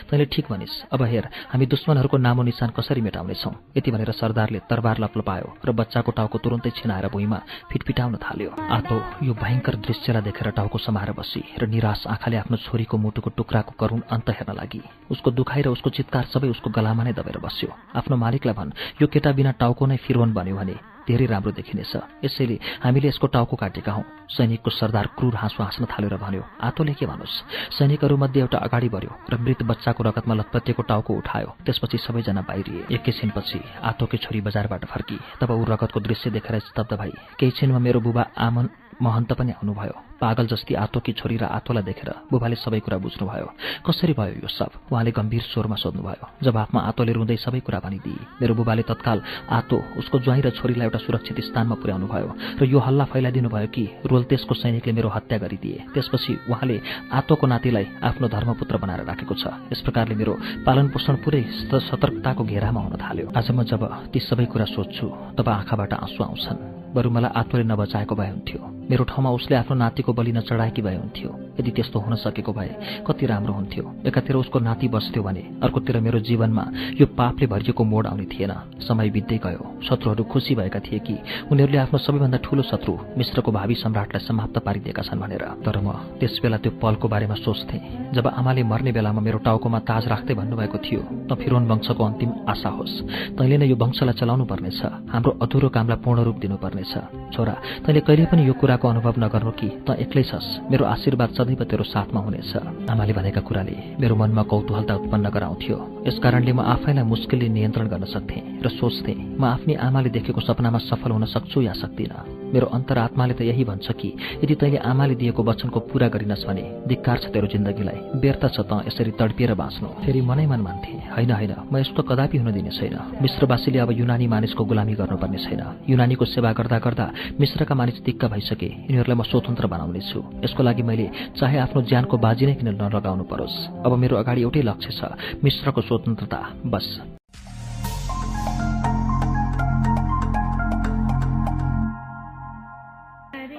तैँले 0.09 0.25
ठिक 0.25 0.45
भनिस्। 0.49 0.89
अब 0.89 1.01
हेर 1.05 1.29
हामी 1.53 1.65
दुश्मनहरूको 1.69 2.17
नामो 2.17 2.41
निशान 2.41 2.69
कसरी 2.73 3.01
मेटाउनेछौँ? 3.05 3.53
यति 3.77 3.91
भनेर 3.93 4.11
सरदारले 4.17 4.59
तरबार 4.65 4.97
लपलपायो 4.97 5.47
र 5.61 5.71
बच्चाको 5.77 6.11
टाउको 6.11 6.37
तुरन्तै 6.41 6.73
छिनाएर 6.73 7.07
भुइँमा 7.13 7.39
फिटफिटाउन 7.69 8.17
थाल्यो। 8.17 8.49
आतो 8.49 8.95
यो 9.21 9.33
भयङ्कर 9.37 9.75
दृश्यलाई 9.85 10.25
देखेर 10.25 10.49
टाउको 10.57 10.77
समाएर 10.81 11.13
बसी 11.13 11.41
र 11.61 11.69
निराश 11.69 12.07
आँखाले 12.09 12.37
आफ्नो 12.41 12.57
छोरीको 12.65 12.97
मुटुको 12.97 13.29
टुक्राको 13.37 13.77
करुण 13.77 14.01
अन्त 14.09 14.29
हेर्न 14.33 14.57
लागि। 14.57 14.81
उसको 15.13 15.29
दुखाइ 15.31 15.61
र 15.61 15.69
उसको 15.69 15.89
चित्कार 15.93 16.33
सबै 16.33 16.49
उसको 16.49 16.73
गलामा 16.73 17.03
नै 17.05 17.13
दबेर 17.13 17.37
बस्यो। 17.37 17.69
आफ्नो 17.93 18.17
मालिकलाई 18.17 18.55
भन् 18.57 18.75
यो 19.01 19.05
केटा 19.05 19.31
बिना 19.37 19.51
टाउको 19.61 19.85
नै 19.85 19.97
फिरोन 20.01 20.33
बन्यो 20.33 20.57
भने 20.57 20.94
धेरै 21.07 21.25
राम्रो 21.25 21.51
देखिनेछ। 21.51 21.93
यसैले 22.25 22.59
हामीले 22.83 23.07
यसको 23.07 23.27
टाउको 23.27 23.55
काटेका 23.55 23.91
हौँ। 23.91 24.03
सैनिकको 24.27 24.69
सरदार 24.71 25.05
क्रूर 25.17 25.35
हाँसो 25.35 25.63
हाँस्न 25.63 25.85
थाल्यो 25.85 26.09
र 26.09 26.17
भन्यो 26.17 26.43
आतोले 26.61 26.93
के 26.93 27.05
भनोस् 27.05 27.35
सैनिकहरूमध्ये 27.77 28.41
एउटा 28.41 28.57
अगाडि 28.57 28.89
बढ्यो 28.89 29.11
र 29.29 29.33
मृत 29.37 29.63
बच्चाको 29.63 30.03
रगतमा 30.03 30.33
लतपतिएको 30.35 30.81
टाउको 30.83 31.11
उठायो। 31.13 31.49
त्यसपछि 31.65 31.97
सबैजना 31.97 32.41
बाहिरिए। 32.41 32.85
एकैछिनपछि 32.95 33.59
आतोकी 33.83 34.17
छोरी 34.17 34.41
बजारबाट 34.41 34.85
फर्की। 34.85 35.17
तब 35.39 35.51
ऊ 35.51 35.63
रगतको 35.65 35.99
दृश्य 35.99 36.29
देखेर 36.31 36.59
स्तब्ध 36.61 36.93
भई 36.97 37.13
केही 37.39 37.51
छिनमा 37.51 37.79
मेरो 37.79 37.99
बुबा 38.01 38.23
आमन 38.37 38.65
महन्त 39.01 39.31
पनि 39.33 39.51
आउनुभयो। 39.51 39.95
पागल 40.15 40.45
जस्ती 40.47 40.73
आतोकी 40.79 41.11
छोरी 41.19 41.37
र 41.37 41.43
आतोलाई 41.43 41.83
देखेर 41.83 42.09
बुबाले 42.31 42.55
सबै 42.55 42.79
कुरा 42.79 42.97
बुझ्नुभयो। 43.03 43.47
कसरी 43.83 44.13
भयो 44.15 44.39
यो 44.39 44.47
सब? 44.47 44.71
उहाँले 44.87 45.11
गम्भीर 45.11 45.43
स्वरमा 45.51 45.75
सोध्नुभयो। 45.75 46.25
जवाफमा 46.39 46.79
आतोले 46.79 47.11
रुँदै 47.11 47.35
सबै 47.35 47.59
कुरा 47.59 47.79
भनिदिए 47.83 48.39
मेरो 48.39 48.53
बुबाले 48.55 48.83
तत्काल 48.87 49.19
आतो 49.51 49.77
उसको 49.99 50.19
ज्वाइँ 50.23 50.41
र 50.41 50.49
छोरीलाई 50.55 50.87
एउटा 50.87 50.99
सुरक्षित 51.03 51.39
स्थानमा 51.51 51.75
पुर्याउनु 51.75 52.07
भयो 52.07 52.29
र 52.55 52.63
यो 52.63 52.79
हल्ला 52.79 53.05
फैलाइदिनु 53.11 53.49
भयो 53.51 53.67
कि 53.67 53.83
रोल्तेसको 54.07 54.53
सैनिकले 54.55 54.93
मेरो 54.95 55.09
हत्या 55.11 55.37
गरिदिए। 55.43 55.91
त्यसपछि 55.91 56.47
उहाँले 56.47 56.79
आतोको 57.11 57.45
नातिलाई 57.47 57.85
आफ्नो 57.99 58.27
धर्मपुत्र 58.31 58.75
बनाएर 58.79 59.03
राखेको 59.03 59.35
छ। 59.35 59.43
यस 59.67 59.83
प्रकारले 59.83 60.15
मेरो 60.15 60.33
पालन 60.63 60.87
पोषण 60.95 61.15
पुरै 61.19 61.43
सतर्कताको 61.91 62.43
घेरामा 62.47 62.81
हुन 62.81 62.95
थाल्यो। 62.95 63.35
आज 63.35 63.51
म 63.51 63.67
जब 63.67 63.83
ती 64.15 64.19
सबै 64.23 64.45
कुरा 64.47 64.65
सोध्छु 64.71 65.35
तब 65.35 65.47
आँखाबाट 65.49 65.93
आँसु 65.93 66.23
आउँछन्। 66.23 66.84
बरु 66.95 67.09
मलाई 67.11 67.31
आत्मले 67.35 67.63
नबचाएको 67.63 68.15
भए 68.15 68.29
हुन्थ्यो। 68.29 68.59
मेरो 68.89 69.03
ठाउँमा 69.03 69.29
उसले 69.37 69.55
आफ्नो 69.55 69.75
नातिको 69.75 70.13
बलि 70.13 70.31
नचढाएकी 70.31 70.81
भए 70.81 70.95
हुन्थ्यो। 70.95 71.29
यदि 71.59 71.71
त्यस्तो 71.71 71.99
हुन 71.99 72.15
सकेको 72.15 72.51
भए 72.53 73.03
कति 73.07 73.25
राम्रो 73.25 73.53
हुन्थ्यो। 73.53 73.83
एकातिर 74.07 74.35
उसको 74.35 74.59
नाति 74.59 74.87
बस्थ्यो 74.87 75.23
भने 75.23 75.43
अर्कोतिर 75.63 75.99
मेरो 75.99 76.19
जीवनमा 76.19 76.65
यो 77.01 77.05
पापले 77.17 77.47
भरिएको 77.47 77.83
मोड 77.83 78.07
आउने 78.07 78.25
थिएन। 78.31 78.53
समय 78.79 79.09
बित्दै 79.09 79.37
गयो। 79.43 79.63
शत्रुहरू 79.83 80.23
खुसी 80.23 80.55
भएका 80.55 80.79
थिए 80.79 80.99
कि 80.99 81.15
उनीहरूले 81.51 81.77
आफ्नो 81.77 81.99
सबैभन्दा 81.99 82.37
ठूलो 82.45 82.63
शत्रु 82.63 82.93
मिश्रको 83.17 83.51
भावी 83.51 83.75
सम्राटलाई 83.75 84.23
समाप्त 84.23 84.57
पारिदिएका 84.61 85.01
छन् 85.01 85.19
भनेर। 85.19 85.43
तर 85.65 85.77
म 85.81 85.91
त्यस 86.19 86.39
बेला 86.43 86.57
त्यो 86.63 86.71
पलको 86.79 87.07
बारेमा 87.07 87.35
सोच्थेँ। 87.35 88.13
जब 88.13 88.27
आमाले 88.29 88.63
मर्ने 88.63 88.91
बेलामा 88.91 89.21
मेरो 89.21 89.39
टाउकोमा 89.41 89.79
ताज 89.89 90.07
राख्दै 90.07 90.33
भन्नुभएको 90.37 90.77
थियो 90.85 91.01
त 91.27 91.33
फिरोन 91.41 91.65
वंशको 91.67 92.03
अन्तिम 92.05 92.29
आशा 92.47 92.69
होस्। 92.69 92.95
तैँले 93.35 93.57
नै 93.57 93.67
यो 93.67 93.75
वंशलाई 93.75 94.13
चलाउनु 94.13 94.45
पर्नेछ 94.45 94.79
हाम्रो 95.09 95.31
अधुरो 95.41 95.69
कामलाई 95.73 95.97
पूर्ण 96.05 96.19
रूप 96.21 96.37
दिनुपर्नेछ। 96.37 96.84
छोरा 97.33 97.53
तैँले 97.85 97.99
कहिले 98.07 98.25
पनि 98.31 98.47
यो 98.47 98.53
कुराको 98.53 98.85
अनुभव 98.87 99.15
नगर्नु 99.23 99.51
कि 99.59 99.67
त 99.87 99.97
एक्लै 100.03 100.23
छस्। 100.23 100.47
मेरो 100.71 100.83
आशीर्वाद 100.85 101.29
सदैव 101.37 101.63
तेरो 101.65 101.83
साथमा 101.83 102.19
हुनेछ। 102.21 102.51
आमाले 102.91 103.13
भनेका 103.13 103.41
कुराले 103.41 103.75
मेरो 103.99 104.15
मनमा 104.15 104.43
कौतूहलता 104.51 104.93
उत्पन्न 104.95 105.25
गराउँथ्यो। 105.35 105.77
यसकारणले 106.07 106.51
म 106.53 106.59
आफैलाई 106.75 107.03
मुस्किलले 107.03 107.47
नियन्त्रण 107.49 107.87
गर्न 107.87 108.05
सक्थेँ 108.05 108.61
र 108.63 108.67
सोच्थेँ 108.69 109.17
म 109.39 109.43
आफ्नै 109.45 109.75
आमाले 109.75 110.09
देखेको 110.15 110.41
सपनामा 110.41 110.79
सफल 110.89 111.11
हुन 111.11 111.25
सक्छु 111.25 111.61
या 111.61 111.73
सक्दिनँ। 111.73 112.44
मेरो 112.55 112.67
अन्तरात्माले 112.71 113.33
त 113.35 113.41
यही 113.51 113.63
भन्छ 113.67 113.91
कि 113.99 114.09
यदि 114.43 114.55
तैँले 114.55 114.77
आमाले 114.87 115.15
दिएको 115.19 115.41
वचनको 115.43 115.79
पूरा 115.91 116.07
गरिनस् 116.07 116.47
भने 116.47 116.63
धिक्कार 116.87 117.17
छ 117.19 117.25
तेरो 117.35 117.47
जिन्दगीलाई 117.51 117.99
व्यर्थ 118.23 118.43
छ 118.55 118.59
त 118.63 118.71
यसरी 118.87 119.11
तडपिएर 119.19 119.53
बाँच्नु। 119.59 119.87
फेरि 120.03 120.21
मनै 120.23 120.45
मन 120.47 120.61
मान्थे। 120.63 120.93
होइन 121.15 121.31
होइन 121.31 121.53
म 121.67 121.73
यस्तो 121.83 122.01
कदापि 122.07 122.37
हुन 122.39 122.51
दिने 122.55 122.71
छैन। 122.71 122.95
मिश्रवासीले 123.21 123.79
अब 123.83 123.91
युनानी 123.91 124.27
मानिसको 124.31 124.63
गुलामी 124.63 124.93
गर्नुपर्ने 124.95 125.39
छैन। 125.43 125.61
युनानीको 125.89 126.25
सेवा 126.25 126.51
गर्दा 126.55 126.77
गर्दा 126.79 127.05
मिश्रका 127.39 127.75
मानिस 127.75 127.97
दिक्क 128.07 128.23
भइसके 128.31 128.69
यिनीहरूलाई 128.87 129.17
म 129.19 129.23
स्वतन्त्र 129.27 129.65
बनाउनेछु 129.67 130.19
यसको 130.45 130.61
लागि 130.63 130.83
मैले 130.87 131.05
चाहे 131.35 131.57
आफ्नो 131.59 131.81
ज्यानको 131.91 132.15
बाजी 132.17 132.45
नै 132.45 132.55
किन 132.55 132.69
नलगाउनु 132.79 133.23
परोस्। 133.27 133.83
अब 133.83 133.91
मेरो 133.99 134.15
अगाडि 134.15 134.41
एउटै 134.47 134.61
लक्ष्य 134.63 134.91
छ 134.95 135.01
मिश्रको 135.43 135.81
स्वतन्त्रता। 135.81 136.39
बस। 136.65 136.87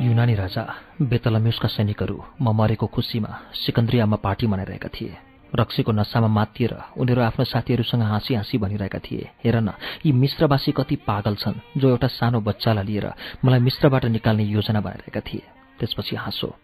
युनानी 0.06 0.34
राजा 0.34 0.62
बेतलम्युसका 1.02 1.68
सैनिकहरू 1.68 2.16
म 2.40 2.54
मरेको 2.54 2.86
खुसीमा 2.86 3.30
सिकन्द्रियामा 3.54 4.16
पार्टी 4.16 4.46
मनाइरहेका 4.46 4.88
थिए। 4.88 5.16
रक्सीको 5.54 5.92
नसामा 5.92 6.28
मातिएर 6.28 6.72
उनीहरू 6.96 7.22
आफ्नो 7.22 7.44
साथीहरूसँग 7.44 8.02
हाँसी 8.02 8.34
हाँसी 8.34 8.58
भनिरहेका 8.58 8.98
थिए। 8.98 9.30
हेर 9.44 9.56
न 9.60 9.72
यी 10.06 10.12
मिश्रवासी 10.12 10.72
कति 10.72 10.96
पागल 11.08 11.34
छन् 11.34 11.80
जो 11.80 11.88
एउटा 11.90 12.06
सानो 12.18 12.40
बच्चालाई 12.40 12.84
लिएर 12.84 13.06
मलाई 13.44 13.60
मिश्रबाट 13.60 14.04
निकाल्ने 14.06 14.44
योजना 14.46 14.80
बनाइरहेका 14.80 15.20
थिए। 15.20 15.42
त्यसपछि 15.78 16.16
हाँसो 16.16 16.54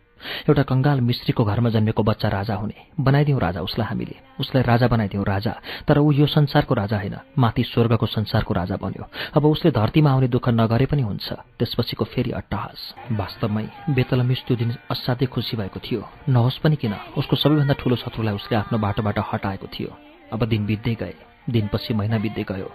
एउटा 0.48 0.62
कङ्गाल 0.62 1.00
मिस्त्रीको 1.00 1.44
घरमा 1.44 1.70
जन्मेको 1.70 2.02
बच्चा 2.02 2.28
राजा 2.28 2.54
हुने। 2.54 2.74
बनाइदिउँ 3.00 3.40
राजा 3.40 3.60
उसलाई 3.60 3.88
हामीले। 3.88 4.16
उसलाई 4.40 4.62
राजा 4.62 4.88
बनाइदिउँ 4.88 5.24
राजा। 5.24 5.60
तर 5.88 5.98
ऊ 5.98 6.12
यो 6.12 6.26
संसारको 6.26 6.74
राजा 6.74 6.96
होइन। 6.96 7.16
माथि 7.38 7.64
स्वर्गको 7.64 8.06
संसारको 8.06 8.54
राजा 8.54 8.76
बन्यो। 8.76 9.04
अब 9.34 9.46
उसले 9.46 9.70
धरतीमा 9.70 10.10
आउने 10.10 10.28
दुःख 10.28 10.48
नगरे 10.48 10.86
पनि 10.86 11.02
हुन्छ। 11.02 11.32
त्यसपछिको 11.32 12.04
फेरि 12.04 12.30
अट्टहास। 12.30 12.94
वास्तवमै 13.12 13.68
बेतलमिस 13.90 14.44
त्यो 14.46 14.56
दिन 14.56 14.74
असाध्यै 14.90 15.26
खुसी 15.26 15.56
भएको 15.56 15.80
थियो। 15.80 16.08
नहोस् 16.28 16.58
पनि 16.58 16.76
किन? 16.76 16.94
उसको 17.16 17.36
सबैभन्दा 17.36 17.74
ठूलो 17.74 17.96
शत्रुलाई 17.96 18.34
उसले 18.34 18.56
आफ्नो 18.56 18.78
बाटोबाट 18.78 19.18
हटाएको 19.18 19.66
थियो। 19.66 19.96
अब 20.32 20.44
दिन 20.44 20.66
बित्दै 20.66 20.94
गए। 20.94 21.14
दिनपछि 21.50 21.94
महिना 21.94 22.18
बित्दै 22.18 22.42
गयो। 22.42 22.70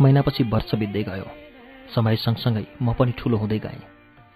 महिनापछि 0.00 0.44
वर्ष 0.44 0.74
बित्दै 0.74 1.02
गयो। 1.02 1.26
समय 1.94 2.16
सँगसँगै 2.16 2.66
म 2.82 2.92
पनि 2.92 3.12
ठूलो 3.18 3.36
हुँदै 3.36 3.58
गएँ। 3.58 3.91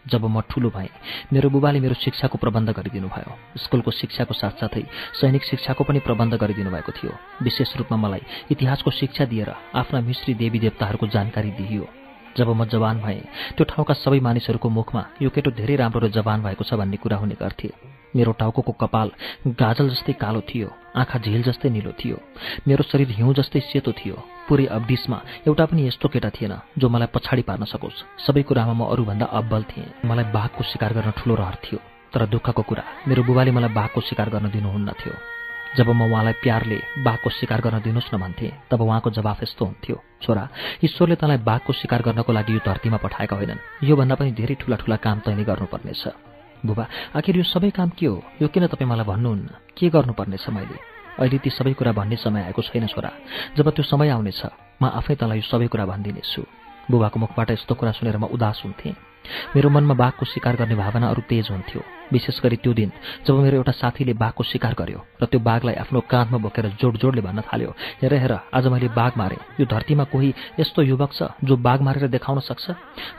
जब 0.07 0.25
म 0.25 0.40
ठुलो 0.51 0.71
भएँ 0.71 0.88
मेरो 1.33 1.51
बुबाले 1.51 1.81
मेरो 1.81 1.95
शिक्षाको 1.95 2.38
प्रबन्ध 2.38 2.71
गरिदिनु 2.71 3.09
भयो 3.09 3.33
स्कुलको 3.59 3.90
शिक्षाको 3.90 4.35
साथसाथै 4.35 4.85
सैनिक 5.21 5.45
शिक्षाको 5.45 5.85
पनि 5.85 5.99
प्रबन्ध 5.99 6.35
गरिदिनु 6.35 6.71
भएको 6.71 6.92
थियो। 6.92 7.12
विशेष 7.42 7.77
रूपमा 7.77 7.97
मलाई 7.99 8.23
इतिहासको 8.51 8.90
शिक्षा 8.90 9.25
दिएर 9.25 9.51
आफ्ना 9.75 10.01
मिश्री 10.01 10.35
देवी 10.35 10.59
देवताहरूको 10.59 11.07
जानकारी 11.07 11.51
दिइयो। 11.59 11.87
जब 12.37 12.49
म 12.49 12.64
जवान 12.64 13.01
भएँ 13.01 13.21
त्यो 13.57 13.64
ठाउँका 13.64 13.95
सबै 13.97 14.21
मानिसहरूको 14.21 14.69
मुखमा 14.69 15.03
यो 15.23 15.31
केटो 15.31 15.51
धेरै 15.51 15.77
राम्रो 15.77 16.01
र 16.01 16.09
जवान 16.12 16.42
भएको 16.42 16.64
छ 16.64 16.75
भन्ने 16.75 16.97
कुरा 16.97 17.16
हुने 17.16 17.35
गर्थे। 17.40 17.71
मेरो 18.16 18.33
टाउको 18.40 18.72
कपाल 18.81 19.09
गाजल 19.61 19.88
जस्तै 19.88 20.12
कालो 20.22 20.40
थियो 20.48 20.68
आँखा 20.96 21.18
झिल 21.18 21.42
जस्तै 21.42 21.68
निलो 21.70 21.92
थियो 22.00 22.16
मेरो 22.68 22.83
शरीर 22.90 23.11
हिउँ 23.18 23.35
जस्तै 23.35 23.61
सेतो 23.70 23.92
थियो 23.92 24.16
पुरै 24.48 24.66
अब्डिसमा 24.76 25.18
एउटा 25.46 25.64
पनि 25.66 25.87
यस्तो 25.87 26.09
केटा 26.09 26.31
थिएन 26.37 26.55
जो 26.79 26.88
मलाई 26.88 27.12
पछाडि 27.14 27.42
पार्न 27.42 27.64
सकोस्। 27.64 28.05
सबै 28.24 28.42
कुरामा 28.48 28.72
म 28.72 28.83
अरूभन्दा 28.92 29.26
अब्बल 29.38 29.62
थिएँ। 29.70 29.92
मलाई 30.09 30.33
बाघको 30.33 30.62
शिकार 30.72 30.92
गर्न 30.96 31.11
ठुलो 31.18 31.35
रहर 31.35 31.57
थियो 31.64 31.79
तर 32.12 32.26
दुःखको 32.33 32.62
कुरा 32.62 32.85
मेरो 33.09 33.22
बुबाले 33.29 33.50
मलाई 33.52 33.72
बाघको 33.76 34.00
शिकार 34.00 34.29
गर्न 34.31 34.48
दिनुहुन्न 34.50 34.92
थियो। 35.00 35.14
जब 35.76 35.88
म 35.92 36.09
उहाँलाई 36.09 36.40
प्यारले 36.40 36.79
बाघको 37.05 37.29
शिकार 37.31 37.61
गर्न 37.61 37.81
दिनुहोस् 37.85 38.14
न 38.14 38.16
भन्थेँ 38.16 38.52
तब 38.70 38.81
उहाँको 38.81 39.11
जवाफ 39.12 39.42
यस्तो 39.42 39.64
हुन्थ्यो 39.64 39.96
छोरा 40.24 40.48
ईश्वरले 40.85 41.16
तँलाई 41.20 41.38
बाघको 41.44 41.72
शिकार 41.72 42.00
गर्नको 42.07 42.33
लागि 42.33 42.52
यो 42.55 42.61
धरतीमा 42.64 42.96
पठाएका 43.05 43.37
होइनन्। 43.37 43.61
योभन्दा 43.85 44.14
पनि 44.16 44.31
धेरै 44.33 44.55
ठुला 44.57 44.76
ठुला 44.81 44.96
काम 45.05 45.18
तैँले 45.20 45.44
गर्नुपर्नेछ। 45.44 46.36
बुबा 46.64 46.85
आखिर 47.16 47.37
यो 47.37 47.45
सबै 47.45 47.71
काम 47.71 47.90
के 47.99 48.07
हो? 48.07 48.23
यो 48.42 48.49
किन 48.49 48.66
तपाईँ 48.66 48.88
मलाई 48.88 49.05
भन्नुहुन्न 49.05 49.49
के 49.77 49.88
गर्नुपर्नेछ 49.90 50.49
मैले 50.49 50.79
अहिले 51.21 51.38
ती 51.38 51.51
सबै 51.51 51.73
कुरा 51.73 51.92
भन्ने 51.92 52.16
समय 52.16 52.42
आएको 52.49 52.62
छैन 52.62 52.87
छोरा। 52.87 53.11
जब 53.57 53.66
त्यो 53.71 53.85
समय 53.85 54.09
आउनेछ 54.12 54.42
म 54.83 54.85
आफै 54.87 55.14
तँलाई 55.21 55.38
यो 55.40 55.49
सबै 55.51 55.66
कुरा 55.73 55.85
भनिदिनेछु। 55.87 56.42
बुबाको 56.90 57.16
मुखबाट 57.19 57.51
यस्तो 57.51 57.75
कुरा 57.75 57.92
सुनेर 57.99 58.16
म 58.16 58.25
उदास 58.31 58.62
हुन्थेँ। 58.64 58.95
मेरो 59.57 59.69
मनमा 59.71 59.95
बाघको 59.95 60.25
शिकार 60.25 60.57
गर्ने 60.57 60.75
भावना 60.77 61.09
अरू 61.11 61.23
तेज 61.29 61.51
हुन्थ्यो। 61.51 61.83
विशेष 62.12 62.40
गरी 62.42 62.57
त्यो 62.57 62.73
दिन 62.73 62.90
जब 63.27 63.35
मेरो 63.42 63.57
एउटा 63.57 63.73
साथीले 63.73 64.12
बाघको 64.14 64.42
शिकार 64.42 64.75
गर्यो 64.79 65.01
र 65.23 65.25
त्यो 65.27 65.40
बाघलाई 65.40 65.75
आफ्नो 65.83 66.01
काँधमा 66.11 66.38
बोकेर 66.38 66.66
जोड 66.81 66.97
जोडले 66.97 67.23
भन्न 67.23 67.40
थाल्यो। 67.49 67.71
हेर 68.03 68.14
हेर 68.14 68.33
आज 68.55 68.66
मैले 68.66 68.88
बाघ 68.95 69.12
मारेँ। 69.16 69.38
यो 69.61 69.66
धरतीमा 69.66 70.05
कोही 70.12 70.35
यस्तो 70.61 70.83
युवक 70.83 71.12
छ 71.12 71.23
जो 71.45 71.57
बाघ 71.57 71.81
मारेर 71.83 72.07
देखाउन 72.09 72.40
सक्छ? 72.40 72.71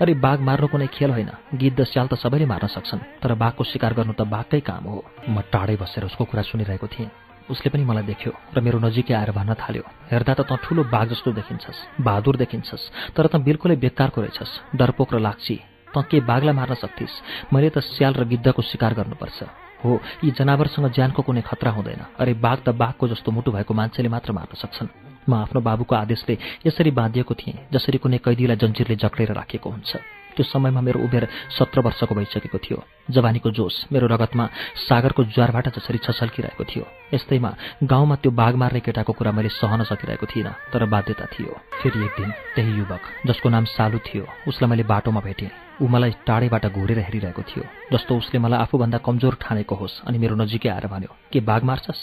अरे 0.01 0.13
बाघ 0.15 0.39
मार्नु 0.39 0.67
कुनै 0.67 0.87
खेल 0.87 1.11
होइन। 1.11 1.31
गिद्ध 1.55 1.83
स्याल 1.83 2.07
त 2.07 2.13
सबैले 2.15 2.45
मार्न 2.45 2.67
सक्छन् 2.67 3.21
तर 3.21 3.33
बाघको 3.35 3.63
शिकार 3.63 3.93
गर्नु 3.93 4.13
त 4.13 4.21
बाघकै 4.25 4.59
काम 4.59 4.83
हो। 4.87 5.03
म 5.29 5.41
टाढै 5.51 5.75
बसेर 5.75 6.05
उसको 6.05 6.23
कुरा 6.25 6.41
सुनिरहेको 6.41 6.87
थिएँ। 6.87 7.09
उसले 7.47 7.69
पनि 7.71 7.83
मलाई 7.83 8.03
देख्यो 8.03 8.31
र 8.55 8.59
मेरो 8.59 8.79
नजिकै 8.79 9.13
आएर 9.13 9.31
भन्न 9.31 9.53
थाल्यो। 9.55 9.83
हेर्दा 10.11 10.33
त 10.33 10.41
तँ 10.43 10.59
ठुलो 10.63 10.83
बाघ 10.91 11.07
जस्तो 11.07 11.31
देखिन्छस् 11.31 12.03
बहादुर 12.03 12.35
देखिन्छस् 12.37 13.15
तर 13.15 13.27
तँ 13.31 13.39
बिल्कुलै 13.39 13.75
बेकारको 13.75 14.21
रहेछस् 14.21 14.75
डरपोक 14.75 15.13
र 15.15 15.19
लाग्छी 15.19 15.76
तँ 15.93 16.03
के 16.09 16.19
बाघलाई 16.19 16.53
मार्न 16.53 16.73
सक्थिस्। 16.73 17.21
मैले 17.53 17.69
त 17.69 17.79
स्याल 17.79 18.13
र 18.13 18.23
गिद्धको 18.25 18.61
शिकार 18.61 18.93
गर्नुपर्छ। 18.93 19.43
हो 19.77 19.99
यी 20.23 20.31
जनावरसँग 20.31 20.89
ज्यानको 20.89 21.21
कुनै 21.21 21.41
खतरा 21.41 21.71
हुँदैन। 21.71 22.01
अरे 22.17 22.33
बाघ 22.33 22.57
त 22.65 22.69
बाघको 22.73 23.07
जस्तो 23.07 23.31
मुटु 23.31 23.51
भएको 23.51 23.73
मान्छेले 23.73 24.09
मात्र 24.09 24.31
मार्न 24.33 24.55
सक्छन्। 24.57 24.89
म 25.29 25.33
आफ्नो 25.43 25.61
बाबुको 25.61 25.95
आदेशले 25.95 26.37
यसरी 26.65 26.91
बाँधिएको 26.91 27.33
थिएँ 27.33 27.59
जसरी 27.73 27.97
कुनै 27.99 28.17
कैदीलाई 28.17 28.57
जन्जिरले 28.57 28.95
जक्रेर 28.95 29.31
राखेको 29.35 29.69
हुन्छ। 29.69 29.91
त्यो 30.37 30.43
समयमा 30.43 30.81
मेरो 30.81 30.99
उमेर 31.03 31.27
सत्र 31.51 31.81
वर्षको 31.81 32.15
भइसकेको 32.15 32.57
थियो। 32.57 32.77
जवानीको 33.11 33.51
जोस 33.51 33.75
मेरो 33.91 34.07
रगतमा 34.07 34.45
सागरको 34.87 35.23
ज्वारबाट 35.35 35.67
जसरी 35.75 35.97
छसल्किरहेको 35.97 36.63
थियो। 36.63 36.85
यस्तैमा 37.13 37.51
गाउँमा 37.83 38.15
त्यो 38.15 38.31
बाघ 38.31 38.53
मार्ने 38.55 38.79
केटाको 38.79 39.13
कुरा 39.13 39.31
मैले 39.33 39.49
सहन 39.51 39.83
सकिरहेको 39.83 40.25
थिइनँ 40.25 40.53
तर 40.73 40.85
बाध्यता 40.85 41.25
थियो। 41.27 41.51
फेरि 41.81 42.05
एक 42.05 42.13
दिन 42.17 42.31
त्यही 42.55 42.71
युवक 42.77 43.01
जसको 43.27 43.49
नाम 43.49 43.65
सालु 43.65 43.99
थियो 43.99 44.25
उसलाई 44.47 44.69
मैले 44.69 44.83
बाटोमा 44.85 45.21
भेटेँ। 45.21 45.66
ऊ 45.81 45.87
मलाई 45.87 46.11
टाढेबाट 46.27 46.65
घुरेर 46.67 46.99
हेरिरहेको 46.99 47.41
थियो 47.49 47.63
जस्तो 47.93 48.17
उसले 48.17 48.39
मलाई 48.39 48.59
आफूभन्दा 48.65 48.97
कमजोर 49.07 49.33
ठानेको 49.41 49.75
होस् 49.75 50.01
अनि 50.07 50.17
मेरो 50.17 50.35
नजिकै 50.35 50.69
आएर 50.69 50.87
भन्यो 50.87 51.11
के 51.31 51.39
बाघ 51.39 51.61
मार्छस्? 51.63 52.01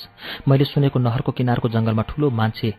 मैले 0.48 0.64
सुनेको 0.64 0.98
नहरको 0.98 1.32
किनारको 1.38 1.68
जङ्गलमा 1.74 2.02
ठुलो 2.10 2.30
मान्छे 2.30 2.70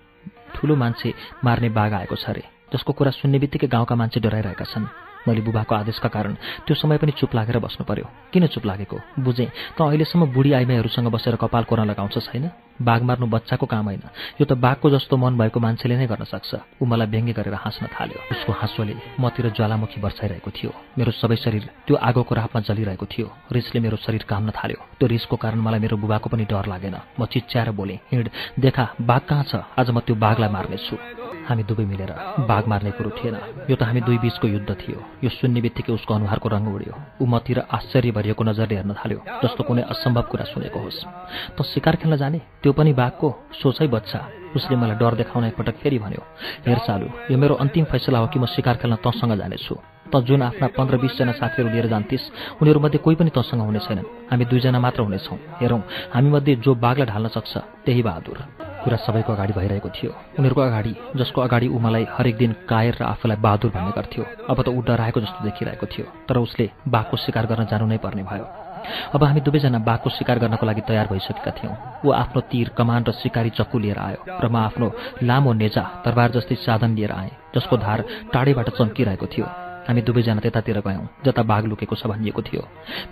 ठुलो 0.56 0.76
मान्छे 0.76 1.14
मार्ने 1.44 1.70
बाघ 1.70 1.92
आएको 1.94 2.16
छ 2.16 2.26
अरे 2.32 2.44
जसको 2.74 2.92
कुरा 2.94 3.12
सुन्ने 3.12 3.40
बित्तिकै 3.40 3.68
गाउँका 3.68 3.96
मान्छे 3.96 4.20
डराइरहेका 4.20 4.66
छन्। 4.66 5.05
मैले 5.28 5.42
बुबाको 5.42 5.76
आदेशका 5.76 6.10
कारण 6.10 6.34
त्यो 6.66 6.76
समय 6.76 6.98
पनि 6.98 7.12
चुप 7.18 7.36
लागेर 7.36 7.60
बस्नु 7.60 7.84
पर्यो। 7.86 8.06
किन 8.34 8.48
चुप 8.48 8.66
लागेको? 8.66 8.98
बुझेँ 9.20 9.50
त 9.78 9.82
अहिलेसम्म 9.82 10.26
बुढी 10.34 10.52
आइमाईहरूसँग 10.54 11.08
बसेर 11.12 11.36
कपाल 11.36 11.64
कोर्न 11.64 11.86
लगाउँछ 11.90 12.18
छैन? 12.18 12.50
बाघ 12.82 13.02
मार्नु 13.02 13.28
बच्चाको 13.28 13.66
काम 13.66 13.86
होइन। 13.86 14.04
यो 14.42 14.46
त 14.46 14.54
बाघको 14.60 14.90
जस्तो 14.90 15.18
मन 15.18 15.38
भएको 15.38 15.60
मान्छेले 15.60 15.96
नै 15.96 16.08
गर्न 16.08 16.24
सक्छ। 16.28 16.82
ऊ 16.82 16.86
मलाई 16.86 17.08
व्यङ्ग्य 17.08 17.34
गरेर 17.34 17.54
हाँस्न 17.56 17.88
थाल्यो। 17.88 18.20
उसको 18.36 18.52
हाँसोले 18.52 18.96
मतिर 19.20 19.50
ज्वालामुखी 19.56 20.02
वर्षाइरहेको 20.02 20.52
थियो। 20.52 20.72
मेरो 20.98 21.12
सबै 21.12 21.36
शरीर 21.36 21.64
त्यो 21.88 21.96
आगोको 21.96 22.36
रापमा 22.36 22.60
जलिरहेको 22.68 23.06
थियो। 23.06 23.28
रिसले 23.52 23.80
मेरो 23.80 23.98
शरीर 24.04 24.24
काम्न 24.28 24.52
थाल्यो। 24.52 24.80
त्यो 25.00 25.08
रिसको 25.08 25.36
कारण 25.36 25.60
मलाई 25.64 25.80
मेरो 25.80 25.98
बुबाको 25.98 26.28
पनि 26.30 26.44
डर 26.44 26.68
लागेन। 26.68 26.96
म 27.20 27.26
चिच्याएर 27.26 27.72
बोलेँ 27.72 28.00
हिँड 28.12 28.30
देखा 28.60 28.84
बाघ 29.02 29.22
कहाँ 29.24 29.44
छ? 29.44 29.56
आज 29.80 29.90
म 29.96 30.00
त्यो 30.04 30.16
बाघलाई 30.16 30.50
मार्नेछु। 30.52 31.25
हामी 31.48 31.64
दुवै 31.70 31.86
मिलेर 31.86 32.12
बाघ 32.50 32.64
मार्ने 32.68 32.92
कुरो 32.98 33.10
थिएन। 33.18 33.36
यो 33.70 33.76
त 33.76 33.82
हामी 33.86 34.02
दुई 34.02 34.18
बीचको 34.18 34.48
युद्ध 34.48 34.72
थियो। 34.82 35.00
यो 35.24 35.30
सुन्ने 35.30 35.62
बित्तिकै 35.62 35.94
उसको 35.94 36.12
अनुहारको 36.14 36.48
रङ 36.50 36.66
उड्यो। 36.66 36.94
ऊ 37.22 37.26
मतिर 37.26 37.60
आश्चर्य 37.70 38.12
भरिएको 38.18 38.44
नजरले 38.44 38.76
हेर्न 38.76 38.94
थाल्यो 38.98 39.20
जस्तो 39.44 39.62
कुनै 39.64 39.84
असम्भव 39.94 40.26
कुरा 40.32 40.46
सुनेको 40.50 40.80
होस्। 40.80 41.06
त 41.54 41.62
शिकार 41.62 41.96
खेल्न 42.02 42.16
जाने? 42.18 42.40
त्यो 42.62 42.72
पनि 42.74 42.94
बाघको? 42.94 43.28
सोचै 43.62 43.88
बच्चा। 43.88 44.20
उसले 44.56 44.76
मलाई 44.76 44.98
डर 44.98 45.14
देखाउन 45.22 45.44
एकपटक 45.52 45.76
फेरि 45.84 45.98
भन्यो 46.00 46.22
हेर 46.66 46.80
चालु 46.88 47.08
यो 47.30 47.38
मेरो 47.38 47.56
अन्तिम 47.60 47.86
फैसला 47.92 48.20
हो 48.20 48.28
कि 48.32 48.40
म 48.40 48.46
शिकार 48.50 48.76
खेल्न 48.82 48.96
तँसँग 49.04 49.36
जानेछु। 49.36 49.76
त 50.10 50.22
जुन 50.26 50.42
आफ्ना 50.42 50.68
पन्ध्र 50.78 50.98
बिसजना 50.98 51.34
साथीहरू 51.36 51.70
लिएर 51.70 51.88
जान्थिस् 51.92 52.62
उनीहरूमध्ये 52.62 53.00
कोही 53.04 53.16
पनि 53.20 53.30
तँसँग 53.36 53.62
हुने 53.62 53.80
छैनन्। 53.86 54.08
हामी 54.32 54.46
दुईजना 54.46 54.80
मात्र 54.80 55.02
हुनेछौँ। 55.04 55.38
हेरौँ 55.60 55.82
हामीमध्ये 56.14 56.56
जो 56.64 56.72
बाघलाई 56.74 57.06
ढाल्न 57.06 57.28
सक्छ 57.36 57.54
त्यही 57.86 58.02
बहादुर। 58.02 58.40
कुरा 58.86 58.98
सबैको 59.02 59.34
अगाडि 59.34 59.54
भइरहेको 59.54 59.90
थियो। 59.90 60.12
उनीहरूको 60.38 60.62
अगाडि 60.62 60.94
जसको 61.18 61.42
अगाडि 61.42 61.68
ऊ 61.68 61.78
मलाई 61.82 62.06
हरेक 62.16 62.36
दिन 62.38 62.52
कायर 62.70 62.96
र 63.02 63.04
आफूलाई 63.04 63.38
बहादुर 63.42 63.72
भन्ने 63.74 63.92
गर्थ्यो। 63.98 64.24
अब 64.46 64.62
त 64.62 64.68
ऊ 64.70 64.80
डराएको 64.86 65.20
जस्तो 65.26 65.42
देखिरहेको 65.44 65.86
थियो 65.90 66.06
तर 66.30 66.38
उसले 66.38 66.70
बाघको 66.86 67.18
शिकार 67.18 67.46
गर्न 67.50 67.66
जानु 67.66 67.86
नै 67.90 67.98
पर्ने 67.98 68.24
भयो। 68.24 68.46
अब 68.86 69.24
हामी 69.24 69.42
दुवैजना 69.42 69.80
बाघको 69.82 70.10
शिकार 70.14 70.38
गर्नको 70.40 70.66
लागि 70.66 70.82
तयार 70.86 71.08
भइसकेका 71.10 71.52
थियौँ। 71.58 71.76
ऊ 72.06 72.12
आफ्नो 72.14 72.42
तीर 72.54 72.70
कमान 72.78 73.02
र 73.10 73.12
शिकारी 73.18 73.50
चक्कु 73.58 73.78
लिएर 73.82 73.98
आयो 73.98 74.20
र 74.30 74.46
म 74.46 74.56
आफ्नो 74.62 74.88
लामो 75.26 75.54
नेजा 75.58 76.06
तरबार 76.06 76.30
जस्तै 76.38 76.56
साधन 76.62 76.94
लिएर 76.94 77.12
आएँ 77.12 77.34
जसको 77.58 77.78
धार 77.82 78.06
टाढेबाट 78.30 78.70
चम्किरहेको 78.78 79.26
थियो। 79.26 79.65
हामी 79.88 80.02
दुवैजना 80.02 80.42
त्यतातिर 80.42 80.80
गयौँ 80.82 81.06
जता 81.26 81.42
बाघ 81.44 81.64
लुकेको 81.66 81.96
छ 81.96 82.08
भनिएको 82.10 82.42
थियो। 82.42 82.62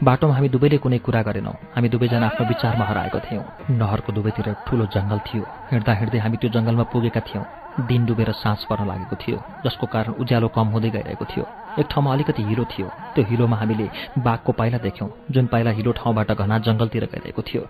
बाटोमा 0.04 0.34
हामी 0.34 0.50
दुवैले 0.50 0.78
कुनै 0.78 0.98
कुरा 1.06 1.22
गरेनौँ। 1.22 1.56
हामी 1.76 1.90
दुवैजना 1.90 2.26
आफ्नो 2.28 2.48
विचारमा 2.48 2.86
हराएको 2.86 3.20
थियौँ। 3.20 3.44
नहरको 3.78 4.12
दुवैतिर 4.14 4.48
ठुलो 4.66 4.86
जङ्गल 4.96 5.20
थियो। 5.28 5.44
हिँड्दा 5.72 5.94
हिँड्दै 5.94 6.20
हामी 6.20 6.38
त्यो 6.42 6.50
जङ्गलमा 6.56 6.84
पुगेका 6.90 7.22
थियौँ। 7.30 7.46
दिन 7.90 8.06
डुबेर 8.06 8.32
सास 8.32 8.66
पर्न 8.70 8.86
लागेको 8.88 9.16
थियो 9.18 9.38
जसको 9.66 9.86
कारण 9.94 10.14
उज्यालो 10.22 10.48
कम 10.54 10.68
हुँदै 10.74 10.90
गइरहेको 10.90 11.26
थियो। 11.26 11.46
एक 11.80 11.88
ठाउँमा 11.90 12.14
अलिकति 12.14 12.42
हिलो 12.50 12.66
थियो। 12.70 12.88
त्यो 13.14 13.24
हिलोमा 13.30 13.58
हामीले 13.58 13.90
बाघको 14.18 14.52
पाइला 14.52 14.78
देख्यौँ 14.78 15.10
जुन 15.32 15.46
पाइला 15.54 15.72
हिलो 15.78 15.92
ठाउँबाट 15.92 16.32
घना 16.32 16.58
जङ्गलतिर 16.66 17.06
गइरहेको 17.14 17.42
थियो। 17.42 17.62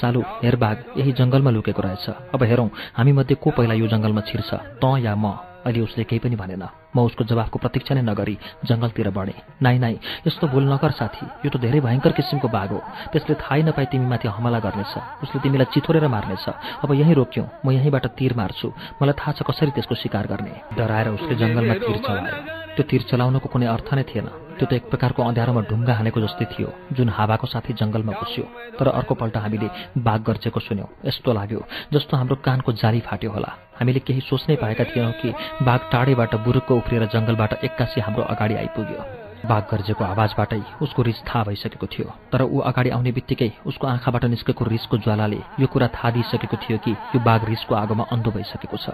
सालु 0.00 0.20
हेर 0.44 0.56
बाघ 0.56 0.76
यही 0.96 1.12
जङ्गलमा 1.12 1.50
लुकेको 1.50 1.82
रहेछ। 1.82 2.08
अब 2.34 2.42
हेरौँ 2.42 2.68
हामीमध्ये 2.96 3.36
को 3.36 3.50
पहिला 3.50 3.74
यो 3.74 3.86
जङ्गलमा 3.88 4.20
छिर्छ 4.28 4.50
त 4.80 4.84
या 5.04 5.14
म? 5.16 5.49
अहिले 5.66 5.80
उसले 5.80 6.04
केही 6.04 6.18
पनि 6.24 6.36
भनेन। 6.36 6.64
म 6.94 6.98
उसको 7.04 7.24
जवाफको 7.24 7.58
प्रतीक्षा 7.58 7.94
नै 7.94 8.02
नगरी 8.02 8.36
जङ्गलतिर 8.64 9.10
बढेँ। 9.10 9.62
नाइ 9.62 9.78
नाइ 9.78 9.94
यस्तो 10.26 10.48
भुल 10.48 10.64
नगर 10.72 10.90
साथी 10.96 11.26
यो 11.44 11.48
त 11.50 11.56
धेरै 11.60 11.80
भयङ्कर 11.80 12.12
किसिमको 12.16 12.48
बाघ 12.48 12.70
हो। 12.72 12.80
त्यसले 13.12 13.34
थाहै 13.38 13.62
नपाई 13.68 13.86
तिमीमाथि 13.92 14.28
हमला 14.28 14.58
गर्नेछ। 14.58 14.94
उसले 15.22 15.38
तिमीलाई 15.44 15.68
चिथोरेर 15.72 16.08
मार्नेछ। 16.08 16.46
अब 16.84 16.90
यहीँ 16.96 17.14
रोक्यौँ 17.14 17.46
म 17.64 17.70
यहीँबाट 17.76 18.06
तीर 18.18 18.32
मार्छु। 18.36 18.68
मलाई 19.00 19.14
थाहा 19.14 19.32
छ 19.36 19.40
कसरी 19.46 19.70
त्यसको 19.76 19.94
शिकार 19.94 20.26
गर्ने। 20.26 20.54
डराएर 20.76 21.08
उसले 21.16 21.34
जङ्गलमा 21.36 21.74
तीर 21.78 21.98
चलायो। 22.02 22.36
त्यो 22.74 22.82
तीर 22.90 23.02
चलाउनको 23.10 23.48
कुनै 23.52 23.66
अर्थ 23.66 23.88
नै 23.94 24.04
थिएन। 24.08 24.49
त्यो 24.60 24.68
त 24.68 24.76
एक 24.76 24.92
प्रकारको 24.92 25.24
अँध्यारोमा 25.24 25.60
ढुङ्गा 25.72 25.94
हानेको 25.96 26.20
जस्तै 26.20 26.44
थियो 26.52 26.68
जुन 26.92 27.08
हावाको 27.16 27.46
साथै 27.48 27.72
जङ्गलमा 27.80 28.12
घुस्यो 28.12 28.44
तर 28.76 28.86
अर्कोपल्ट 28.92 29.36
हामीले 29.40 29.68
बाघ 30.04 30.20
गर्जेको 30.20 30.60
सुन्यौँ। 30.60 30.88
यस्तो 31.08 31.32
लाग्यो 31.32 31.60
जस्तो 31.96 32.12
हाम्रो 32.20 32.36
कानको 32.44 32.70
जाली 32.76 33.00
फाट्यो 33.08 33.30
होला। 33.32 33.50
हामीले 33.80 34.00
केही 34.04 34.20
सोच्नै 34.20 34.60
पाएका 34.60 34.84
थियौँ 34.92 35.12
कि 35.16 35.28
बाघ 35.64 35.80
टाढेबाट 35.92 36.32
बुरुकको 36.44 36.76
उफ्रिएर 36.76 37.04
जङ्गलबाट 37.08 37.52
एक्कासी 37.64 38.00
हाम्रो 38.04 38.22
अगाडि 38.36 38.54
आइपुग्यो। 38.60 39.00
बाघ 39.40 39.62
गर्जेको 39.72 40.04
आवाजबाटै 40.04 40.60
उसको 40.84 41.00
रिस 41.08 41.24
थाहा 41.24 41.44
भइसकेको 41.48 41.86
थियो 41.88 42.08
तर 42.28 42.44
ऊ 42.44 42.60
अगाडि 42.60 42.90
आउने 42.92 43.12
बित्तिकै 43.16 43.50
उसको 43.64 43.86
आँखाबाट 43.88 44.24
निस्केको 44.28 44.64
रिसको 44.68 44.96
ज्वालाले 45.00 45.40
यो 45.56 45.66
कुरा 45.72 45.88
थाहा 45.96 46.10
दिइसकेको 46.12 46.56
थियो 46.60 46.78
कि 46.84 46.92
यो 47.16 47.18
बाघ 47.24 47.40
रिसको 47.48 47.74
आगोमा 47.74 48.04
अन्धो 48.12 48.30
भइसकेको 48.36 48.76
छ। 48.76 48.92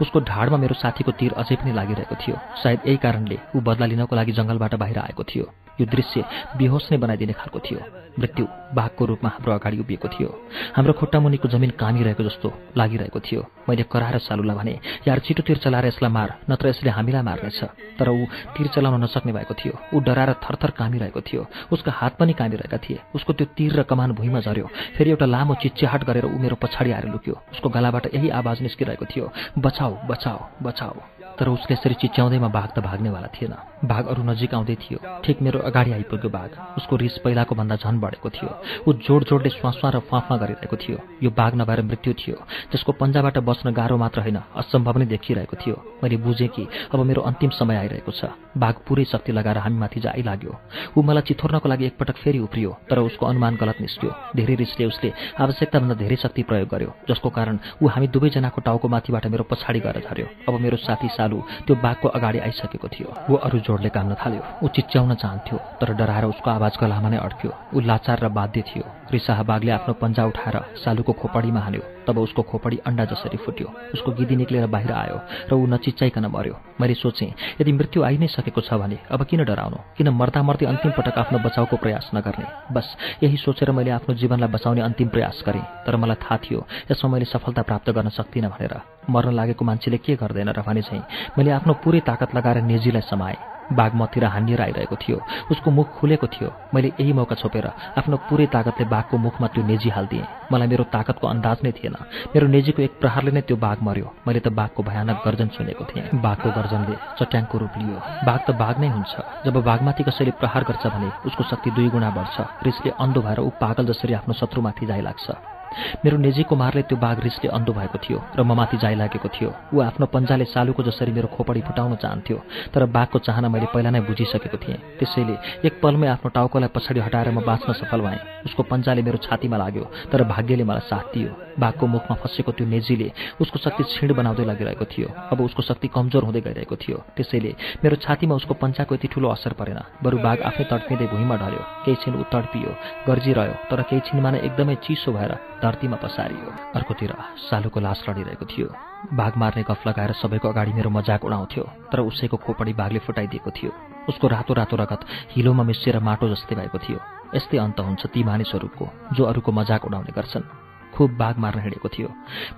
उसको 0.00 0.20
ढाडमा 0.20 0.56
मेरो 0.56 0.74
साथीको 0.74 1.12
तीर 1.12 1.32
अझै 1.32 1.56
पनि 1.56 1.72
लागिरहेको 1.72 2.14
थियो। 2.14 2.36
सायद 2.62 2.80
यही 2.86 2.96
कारणले 2.96 3.38
ऊ 3.56 3.60
बदला 3.60 3.86
लिनको 3.86 4.16
लागि 4.16 4.32
जङ्गलबाट 4.32 4.74
बाहिर 4.74 4.98
आएको 4.98 5.24
थियो। 5.24 5.46
यो 5.80 5.86
दृश्य 5.86 6.24
बेहोस 6.58 6.88
नै 6.92 6.98
बनाइदिने 6.98 7.32
खालको 7.32 7.58
थियो। 7.58 7.80
मृत्यु 8.18 8.46
बाघको 8.74 9.04
रूपमा 9.06 9.30
हाम्रो 9.30 9.52
अगाडि 9.52 9.78
उभिएको 9.78 10.08
थियो। 10.08 10.28
हाम्रो 10.76 10.92
खुट्टा 10.92 11.18
मुनिको 11.20 11.48
जमिन 11.48 11.70
कामिरहेको 11.78 12.22
जस्तो 12.24 12.48
लागिरहेको 12.76 13.20
थियो। 13.20 13.40
मैले 13.68 13.82
कराएर 13.86 14.18
सालुलाई 14.18 14.56
भने 14.56 14.74
यार 15.06 15.18
छिटो 15.22 15.42
तिर 15.46 15.56
चलाएर 15.62 15.86
यसलाई 15.86 16.10
मार 16.10 16.28
नत्र 16.50 16.68
यसले 16.68 16.90
हामीलाई 16.90 17.22
मार्नेछ। 17.22 17.60
तर 17.98 18.08
ऊ 18.10 18.26
तिर 18.58 18.66
चलाउन 18.74 19.02
नसक्ने 19.04 19.32
भएको 19.32 19.54
थियो। 19.54 19.74
ऊ 19.94 20.00
डराएर 20.02 20.32
थरथर 20.42 20.70
कामिरहेको 20.70 21.20
थियो। 21.20 21.46
उसको 21.72 21.90
हात 21.94 22.18
पनि 22.18 22.32
कामिरहेका 22.34 22.78
थिए। 22.78 22.98
उसको 23.14 23.32
त्यो 23.38 23.46
तिर 23.54 23.78
र 23.78 23.82
कमान 23.86 24.12
भुइँमा 24.18 24.40
झऱ्यो। 24.40 24.66
फेरि 24.98 25.10
एउटा 25.10 25.26
लामो 25.26 25.54
चिच्याहाट 25.62 26.04
गरेर 26.04 26.26
ऊ 26.26 26.38
मेरो 26.42 26.56
पछाडि 26.58 26.90
आएर 26.90 27.06
लुक्यो। 27.14 27.34
उसको 27.54 27.68
गलाबाट 27.70 28.14
यही 28.14 28.28
आवाज 28.34 28.62
निस्किरहेको 28.66 29.06
थियो। 29.06 29.30
बचाऊ 29.60 29.96
बचाऊ 30.04 30.38
बचाऊ 30.62 31.00
तर 31.40 31.48
उसले 31.48 31.72
यसरी 31.72 31.94
चिच्याउँदैमा 31.94 32.48
बाघ 32.48 32.68
त 32.76 32.78
भाग्नेवाला 32.80 33.26
थिएन 33.34 33.54
बाघ 33.84 34.04
अरू 34.06 34.22
नजिक 34.22 34.54
आउँदै 34.54 34.74
थियो। 34.74 34.98
ठिक 35.22 35.42
मेरो 35.42 35.58
अगाडि 35.62 35.92
आइपुग्यो 35.92 36.30
बाघ 36.30 36.50
उसको 36.78 36.96
रिस 36.96 37.18
पहिलाको 37.22 37.54
भन्दा 37.54 37.76
झन् 37.76 38.00
बढेको 38.00 38.28
थियो। 38.30 38.50
ऊ 38.88 38.92
जोड 39.06 39.24
जोडले 39.24 39.50
स्वास्वा 39.50 39.90
र 39.90 39.98
फाँफा 40.10 40.36
गरिरहेको 40.36 40.76
थियो। 40.76 40.98
यो 41.22 41.30
बाघ 41.30 41.54
नभएर 41.54 41.82
मृत्यु 41.82 42.12
थियो। 42.14 42.36
जसको 42.74 42.92
पन्जाबाट 42.98 43.38
बस्न 43.38 43.70
गाह्रो 43.70 43.96
मात्र 43.96 44.20
होइन 44.20 44.38
असम्भव 44.56 44.98
नै 44.98 45.06
देखिरहेको 45.06 45.56
थियो। 45.56 45.76
मैले 46.02 46.16
बुझेँ 46.18 46.48
कि 46.48 46.66
अब 46.90 46.98
मेरो 47.06 47.22
अन्तिम 47.22 47.50
समय 47.54 47.76
आइरहेको 47.76 48.12
छ। 48.12 48.34
बाघ 48.58 48.74
पुरै 48.82 49.04
शक्ति 49.04 49.32
लगाएर 49.32 49.58
हामीमाथि 49.58 50.00
जाइ 50.00 50.22
लाग्यो। 50.22 50.52
ऊ 50.96 51.02
मलाई 51.02 51.22
चिथोर्नको 51.22 51.68
लागि 51.68 51.84
एकपटक 51.86 52.16
फेरि 52.18 52.38
उफ्रियो 52.38 52.70
तर 52.90 52.98
उसको 52.98 53.26
अनुमान 53.26 53.56
गलत 53.56 53.78
निस्क्यो। 53.80 54.10
धेरै 54.34 54.54
रिसले 54.58 54.84
उसले 54.86 55.12
आवश्यकताभन्दा 55.38 55.94
धेरै 55.94 56.16
शक्ति 56.16 56.42
प्रयोग 56.42 56.68
गर्यो 56.68 56.90
जसको 57.08 57.28
कारण 57.30 57.58
ऊ 57.82 57.86
हामी 57.86 58.06
दुवैजनाको 58.10 58.60
टाउको 58.60 58.88
माथिबाट 58.88 59.26
मेरो 59.26 59.44
पछाडि 59.46 59.80
गएर 59.80 59.98
झऱ्यो। 60.02 60.26
अब 60.48 60.54
मेरो 60.58 60.76
साथी 60.76 61.08
सालु 61.14 61.38
त्यो 61.66 61.74
बाघको 61.78 62.08
अगाडि 62.08 62.38
आइसकेको 62.38 62.88
थियो। 62.88 63.08
ऊ 63.30 63.34
अरू 63.38 63.58
जोडले 63.68 63.88
काम्न 63.92 64.16
थाल्यो। 64.16 64.64
ऊ 64.64 64.66
चिच्याउन 64.72 65.14
चाहन्थ्यो 65.20 65.56
तर 65.80 65.92
डराएर 65.92 66.24
उसको 66.32 66.48
आवाज 66.56 66.74
गलामा 66.80 67.08
नै 67.12 67.18
अड्क्यो। 67.20 67.52
ऊ 67.76 67.78
लाचार 67.84 68.18
र 68.24 68.28
बाध्य 68.32 68.64
थियो। 68.64 68.84
रिसाह 69.12 69.42
बाघले 69.44 69.70
आफ्नो 69.72 69.92
पन्जा 70.00 70.24
उठाएर 70.24 70.56
सालुको 70.84 71.12
खोपडीमा 71.12 71.60
हान्यो। 71.60 71.84
तब 72.08 72.18
उसको 72.18 72.42
खोपडी 72.42 72.76
अन्डा 72.88 73.04
जसरी 73.04 73.36
फुट्यो। 73.36 73.68
उसको 73.92 74.12
गिदी 74.16 74.36
निक्लेर 74.36 74.66
बाहिर 74.72 74.92
आयो 74.92 75.16
र 75.48 75.52
ऊ 75.52 75.66
नचिच्चाइकन 75.68 76.26
मर्यो। 76.32 76.56
मैले 76.80 76.94
सोचेँ 76.94 77.32
यदि 77.60 77.72
मृत्यु 77.72 78.00
आइ 78.04 78.16
नै 78.16 78.28
सकेको 78.32 78.60
छ 78.64 78.80
भने 78.80 78.98
अब 79.12 79.20
किन 79.28 79.44
डराउनु? 79.44 79.76
किन 79.96 80.08
मर्दा 80.08 80.40
मर्दै 80.42 80.66
अन्तिम 80.72 80.92
पटक 80.96 81.18
आफ्नो 81.18 81.38
बचाउको 81.44 81.76
प्रयास 81.76 82.10
नगर्ने? 82.16 82.72
बस 82.72 82.86
यही 83.22 83.36
सोचेर 83.36 83.70
मैले 83.76 83.90
आफ्नो 83.96 84.14
जीवनलाई 84.16 84.48
बचाउने 84.48 84.80
अन्तिम 84.80 85.08
प्रयास 85.08 85.44
गरेँ। 85.44 85.84
तर 85.84 85.96
मलाई 85.96 86.16
थाहा 86.24 86.36
थियो 86.44 86.60
यसमा 86.90 87.08
मैले 87.12 87.24
सफलता 87.28 87.62
प्राप्त 87.68 87.90
गर्न 87.92 88.08
सक्दिनँ 88.08 88.48
भनेर। 88.48 88.74
मर्न 89.08 89.32
लागेको 89.32 89.64
मान्छेले 89.64 89.98
के 90.00 90.16
गर्दैन 90.16 90.48
र 90.52 90.60
भने 90.64 90.82
चाहिँ 90.84 91.36
मैले 91.36 91.50
आफ्नो 91.60 91.72
पुरै 91.84 92.00
ताकत 92.08 92.34
लगाएर 92.36 92.64
नेजीलाई 92.64 93.04
समाएँ। 93.04 93.57
बाघ 93.72 93.92
मतिर 93.94 94.24
हानिएर 94.24 94.60
आइरहेको 94.60 94.96
थियो। 94.96 95.22
उसको 95.50 95.70
मुख 95.70 95.88
खुलेको 95.98 96.26
थियो। 96.26 96.52
मैले 96.74 96.92
यही 97.00 97.12
मौका 97.12 97.34
छोपेर 97.34 97.66
आफ्नो 97.98 98.16
पुरै 98.28 98.46
ताकतले 98.46 98.84
बाघको 98.88 99.16
मुखमा 99.16 99.46
त्यो 99.52 99.62
नेजी 99.64 99.88
हालिदिएँ। 99.88 100.26
मलाई 100.52 100.68
मेरो 100.68 100.84
ताकतको 100.84 101.26
अन्दाज 101.28 101.58
नै 101.64 101.72
थिएन। 101.72 101.96
मेरो 102.34 102.46
नेजीको 102.48 102.82
एक 102.82 102.92
प्रहारले 103.00 103.30
नै 103.30 103.40
त्यो 103.44 103.56
बाघ 103.56 103.78
मर्यो। 103.82 104.08
मैले 104.26 104.40
त 104.40 104.48
बाघको 104.48 104.82
भयानक 104.82 105.16
गर्जन 105.24 105.48
सुनेको 105.56 105.84
थिएँ। 105.84 106.08
बाघको 106.16 106.48
गर्जनले 106.50 106.96
चट्याङको 107.18 107.58
रूप 107.58 107.74
लियो। 107.76 107.96
बाघ 108.24 108.40
त 108.46 108.50
बाघ 108.56 108.74
नै 108.78 108.88
हुन्छ। 108.88 109.12
जब 109.44 109.56
बाघमाथि 109.68 110.02
कसैले 110.08 110.32
प्रहार 110.40 110.64
गर्छ 110.64 110.86
भने 110.86 111.12
उसको 111.26 111.42
शक्ति 111.44 111.70
दुई 111.70 111.88
गुणा 111.92 112.10
बढ्छ। 112.10 112.36
रिसले 112.64 112.90
अन्धो 112.96 113.20
भएर 113.22 113.38
ऊ 113.40 113.50
पागल 113.60 113.84
जसरी 113.92 114.12
आफ्नो 114.14 114.34
शत्रुमाथि 114.40 114.86
जाइ 114.86 115.00
लाग्छ 115.00 115.57
मेरो 116.04 116.16
निजी 116.16 116.42
कुमारले 116.50 116.82
त्यो 116.88 116.96
बाघ 116.98 117.16
रिसले 117.20 117.48
अन्धो 117.48 117.72
भएको 117.72 117.98
थियो 117.98 118.18
र 118.36 118.42
ममाथि 118.42 118.76
जाइलागेको 118.78 119.28
थियो। 119.28 119.50
ऊ 119.74 119.80
आफ्नो 119.80 120.06
पन्जाले 120.06 120.44
सालुको 120.44 120.82
जसरी 120.82 121.12
मेरो 121.12 121.28
खोपडी 121.34 121.60
फुटाउन 121.66 121.96
चाहन्थ्यो 121.96 122.38
तर 122.74 122.86
बाघको 122.86 123.18
चाहना 123.18 123.48
मैले 123.48 123.66
पहिला 123.74 123.90
नै 123.90 124.00
बुझिसकेको 124.06 124.58
थिएँ। 124.58 124.78
त्यसैले 124.98 125.34
एक 125.66 125.80
पलमै 125.82 126.08
आफ्नो 126.14 126.28
टाउकोलाई 126.30 126.70
पछाडि 126.74 127.00
हटाएर 127.00 127.30
म 127.30 127.44
बाँच्न 127.44 127.72
सफल 127.72 128.00
भएँ। 128.00 128.20
उसको 128.46 128.62
पन्जाले 128.62 129.02
मेरो 129.02 129.18
छातीमा 129.26 129.56
लाग्यो 129.56 129.84
तर 130.12 130.24
भाग्यले 130.24 130.64
मलाई 130.64 130.88
साथ 130.88 131.06
दियो। 131.14 131.47
बाघको 131.58 131.86
मुखमा 131.86 132.14
फँसेको 132.22 132.52
त्यो 132.52 132.66
नेजीले 132.66 133.08
उसको 133.40 133.58
शक्ति 133.58 133.84
छिड 133.84 134.12
बनाउँदै 134.14 134.44
लागिरहेको 134.44 134.84
थियो। 134.84 135.08
अब 135.32 135.40
उसको 135.40 135.62
शक्ति 135.62 135.88
कमजोर 135.88 136.24
हुँदै 136.24 136.40
गइरहेको 136.40 136.76
थियो। 136.76 136.98
त्यसैले 137.16 137.52
मेरो 137.82 137.96
छातीमा 137.98 138.34
उसको 138.34 138.54
पन्चाको 138.54 138.94
यति 138.94 139.08
ठुलो 139.08 139.28
असर 139.28 139.52
परेन। 139.58 139.78
बरु 140.02 140.18
बाघ 140.18 140.38
आफै 140.40 140.64
तड्पिँदै 140.70 141.06
भुइँमा 141.06 141.36
ढल्यो। 141.36 141.62
केही 141.84 141.96
छिन 142.02 142.14
ऊ 142.14 142.22
तड्पियो 142.32 142.70
गर्जिरह्यो 143.08 143.54
तर 143.70 143.82
केही 143.88 144.00
छिनमा 144.06 144.30
नै 144.30 144.38
एकदमै 144.46 144.74
चिसो 144.84 145.12
भएर 145.12 145.32
धरतीमा 145.62 145.96
पसारियो। 145.98 146.48
अर्कोतिर 146.78 147.12
सालुको 147.50 147.80
लास 147.80 148.04
लडिरहेको 148.08 148.46
थियो। 148.46 148.68
बाघ 149.14 149.32
मार्ने 149.36 149.62
गफ 149.62 149.86
लगाएर 149.86 150.12
सबैको 150.18 150.48
अगाडि 150.48 150.72
मेरो 150.74 150.90
मजाक 150.90 151.24
उडाउँथ्यो 151.24 151.64
तर 151.90 151.98
उसैको 152.00 152.36
खोपडी 152.36 152.72
बाघले 152.74 152.98
फुटाइदिएको 153.06 153.50
थियो। 153.50 153.70
उसको 154.08 154.26
रातो 154.28 154.54
रातो 154.54 154.76
रगत 154.76 155.00
हिलोमा 155.34 155.62
मिसिएर 155.62 155.98
माटो 155.98 156.28
जस्तै 156.28 156.54
भएको 156.54 156.78
थियो। 156.78 156.98
यस्तै 157.34 157.58
अन्त 157.58 157.80
हुन्छ 157.80 158.06
ती 158.06 158.24
मानिसहरूको 158.24 158.84
जो 159.14 159.22
अरूको 159.24 159.50
मजाक 159.52 159.84
उडाउने 159.84 160.12
गर्छन्। 160.16 160.67
खुब 160.98 161.16
बाघ 161.16 161.34
मार्न 161.38 161.58
हिँडेको 161.62 161.88
थियो। 161.88 162.08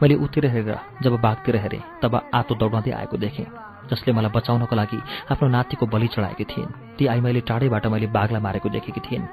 मैले 0.03 0.15
उतिर 0.25 0.47
हेरेर 0.47 0.79
जब 1.03 1.21
बाघतिर 1.21 1.57
हेरेँ 1.57 1.83
तब 2.03 2.15
आतो 2.35 2.55
दौडाउँदै 2.57 2.91
आएको 2.91 3.17
देखेँ। 3.21 3.70
जसले 3.91 4.13
मलाई 4.13 4.31
बचाउनको 4.31 4.75
लागि 4.77 4.99
आफ्नो 5.33 5.49
नातिको 5.49 5.87
बलि 5.87 6.09
चढाएकी 6.15 6.45
थिइन्। 6.45 6.71
ती 6.99 7.07
आई 7.07 7.21
मैले 7.21 7.41
टाढैबाट 7.49 7.87
मैले 7.87 8.07
बाघलाई 8.07 8.41
मारेको 8.41 8.69
देखेकी 8.69 9.01
थिइन्। 9.01 9.25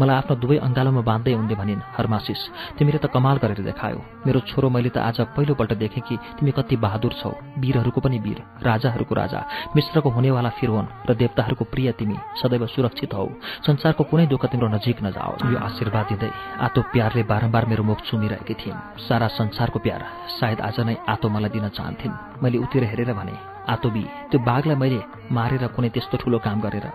मलाई 0.00 0.16
आफ्नो 0.16 0.34
दुवै 0.36 0.56
अङ्गालोमा 0.66 1.02
बाँध्दै 1.02 1.34
उनले 1.34 1.54
भनिन् 1.54 1.86
हरमासिस 1.96 2.40
तिमीले 2.78 2.98
त 2.98 3.06
कमाल 3.10 3.36
गरेर 3.42 3.60
देखायो। 3.64 3.98
मेरो 4.26 4.40
छोरो 4.46 4.68
मैले 4.70 4.90
त 4.90 4.98
आज 4.98 5.20
पहिलोपल्ट 5.34 5.72
देखेँ 5.82 6.02
कि 6.06 6.14
तिमी 6.38 6.52
कति 6.52 6.76
बहादुर 6.76 7.12
छौ। 7.20 7.32
वीरहरूको 7.58 8.00
पनि 8.00 8.18
वीर 8.18 8.38
राजाहरूको 8.62 9.14
राजा 9.14 9.40
मिश्रको 9.76 10.08
हुनेवाला 10.10 10.50
फिरवन 10.58 10.86
र 11.08 11.14
देवताहरूको 11.14 11.64
प्रिय 11.64 11.92
तिमी 11.98 12.16
सदैव 12.42 12.66
सुरक्षित 12.66 13.14
हौ। 13.14 13.26
संसारको 13.66 14.04
कुनै 14.04 14.26
दुःख 14.26 14.44
तिम्रो 14.52 14.68
नजिक 14.68 15.02
नजाओ। 15.02 15.32
यो 15.48 15.58
आशीर्वाद 15.58 16.06
दिँदै 16.12 16.30
आतो 16.60 16.80
प्यारले 16.92 17.22
बारम्बार 17.24 17.64
मेरो 17.66 17.82
मुख 17.82 17.98
चुमिरहेकी 18.04 18.54
थिइन्। 18.54 18.78
सारा 19.00 19.26
संसारको 19.32 19.78
प्यार 19.78 20.00
सायद 20.38 20.60
आज 20.60 20.80
नै 20.80 20.96
आतो 21.08 21.28
मलाई 21.28 21.50
दिन 21.50 21.68
चाहन्थिन्। 21.68 22.42
मैले 22.42 22.58
उतिर 22.58 22.84
हेरेर 22.84 23.12
भने 23.14 23.53
आतोबी 23.68 24.04
त्यो 24.30 24.38
बाघलाई 24.40 24.76
मैले 24.76 25.00
मारेर 25.32 25.66
कुनै 25.72 25.88
त्यस्तो 25.88 26.16
ठुलो 26.20 26.38
काम 26.38 26.60
गरेर 26.60 26.86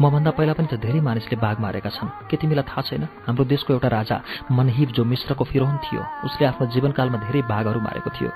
मभन्दा 0.00 0.30
पहिला 0.36 0.52
पनि 0.52 0.68
त 0.68 0.76
धेरै 0.76 1.00
मानिसले 1.00 1.36
बाघ 1.40 1.56
मारेका 1.56 1.90
छन्। 1.96 2.28
के 2.28 2.36
तिमीलाई 2.36 2.64
थाहा 2.68 2.82
छैन? 2.84 3.04
हाम्रो 3.26 3.44
देशको 3.48 3.72
एउटा 3.72 3.88
राजा 3.88 4.16
मनहिब 4.52 4.88
जो 4.92 5.04
मिश्रको 5.04 5.44
फिरोन 5.44 5.76
थियो 5.84 6.02
उसले 6.26 6.44
आफ्नो 6.52 6.64
जीवनकालमा 6.74 7.18
धेरै 7.24 7.40
बाघहरू 7.48 7.80
मारेको 7.80 8.10
थियो। 8.12 8.30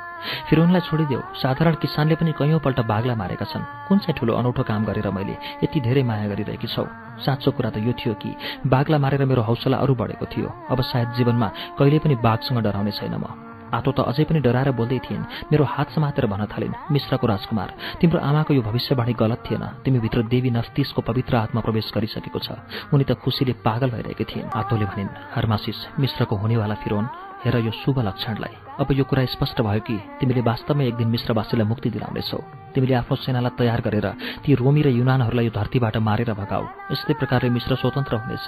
फिरोनलाई 0.48 0.82
छोडिदेऊ 0.88 1.20
साधारण 1.42 1.74
किसानले 1.82 2.14
पनि 2.16 2.32
कैयौँपल्ट 2.32 2.78
बाघलाई 2.88 3.16
मारेका 3.22 3.44
छन्। 3.52 3.64
कुन 3.88 3.98
चाहिँ 4.02 4.16
ठुलो 4.16 4.32
अनौठो 4.40 4.62
काम 4.64 4.84
गरेर 4.88 5.10
मैले 5.12 5.36
यति 5.64 5.78
धेरै 5.84 6.02
माया 6.08 6.26
गरिरहेकी 6.32 6.68
छौ? 6.72 6.88
साँचो 7.20 7.50
कुरा 7.52 7.70
त 7.70 7.76
यो 7.84 7.92
थियो 7.92 8.14
कि 8.16 8.30
बाघलाई 8.72 9.00
मारेर 9.04 9.24
मेरो 9.28 9.42
हौसला 9.44 9.76
अरू 9.84 9.94
बढेको 10.00 10.26
थियो। 10.32 10.48
अब 10.72 10.80
सायद 10.80 11.08
जीवनमा 11.16 11.48
कहिले 11.78 11.98
पनि 12.00 12.14
बाघसँग 12.24 12.58
डराउने 12.64 12.92
छैन 12.96 13.14
म। 13.20 13.51
आतो 13.72 13.90
त 13.96 13.98
अझै 14.10 14.24
पनि 14.28 14.40
डराएर 14.40 14.70
बोल्दै 14.76 14.98
थिइन्। 15.06 15.24
मेरो 15.52 15.64
हात 15.64 15.88
समातेर 15.96 16.26
भन्न 16.26 16.44
थालिन् 16.52 16.78
मिश्रको 16.92 17.26
राजकुमार 17.26 17.68
तिम्रो 18.00 18.18
आमाको 18.20 18.52
यो 18.54 18.62
भविष्यवाणी 18.62 19.12
गलत 19.12 19.40
थिएन। 19.46 19.64
तिमीभित्र 19.84 20.22
देवी 20.28 20.50
नस्तिसको 20.50 21.00
पवित्र 21.02 21.34
आत्मा 21.36 21.60
प्रवेश 21.60 21.92
गरिसकेको 21.94 22.38
छ। 22.38 22.48
उनी 22.92 23.04
त 23.04 23.12
खुसीले 23.16 23.52
पागल 23.64 23.90
भइरहेकी 23.90 24.24
थिइन्। 24.24 24.52
आतोले 24.52 24.86
भनिन् 24.86 25.16
हरमासिस 25.34 25.78
मिश्रको 25.98 26.34
हुनेवाला 26.36 26.74
फिरोन 26.82 27.06
हेर 27.44 27.56
यो 27.66 27.70
शुभ 27.74 27.98
लक्षणलाई। 27.98 28.54
अब 28.80 28.88
यो 28.92 29.04
कुरा 29.04 29.24
स्पष्ट 29.26 29.60
भयो 29.60 29.80
कि 29.82 29.96
तिमीले 30.20 30.40
वास्तवमै 30.46 30.86
एक 30.86 30.96
दिन 30.96 31.08
मिश्रवासीलाई 31.10 31.66
मुक्ति 31.66 31.90
दिलाउनेछौ। 31.90 32.38
तिमीले 32.74 32.94
आफ्नो 32.94 33.16
सेनालाई 33.18 33.52
तयार 33.58 33.80
गरेर 33.82 34.06
ती 34.46 34.54
रोमी 34.54 34.82
र 34.82 34.88
युनानहरूलाई 34.94 35.46
यो 35.46 35.52
धरतीबाट 35.52 35.96
मारेर 36.06 36.32
भगाऊ। 36.38 36.64
यस्तै 36.94 37.14
प्रकारले 37.18 37.50
मिश्र 37.50 37.74
स्वतन्त्र 37.82 38.14
हुनेछ। 38.22 38.46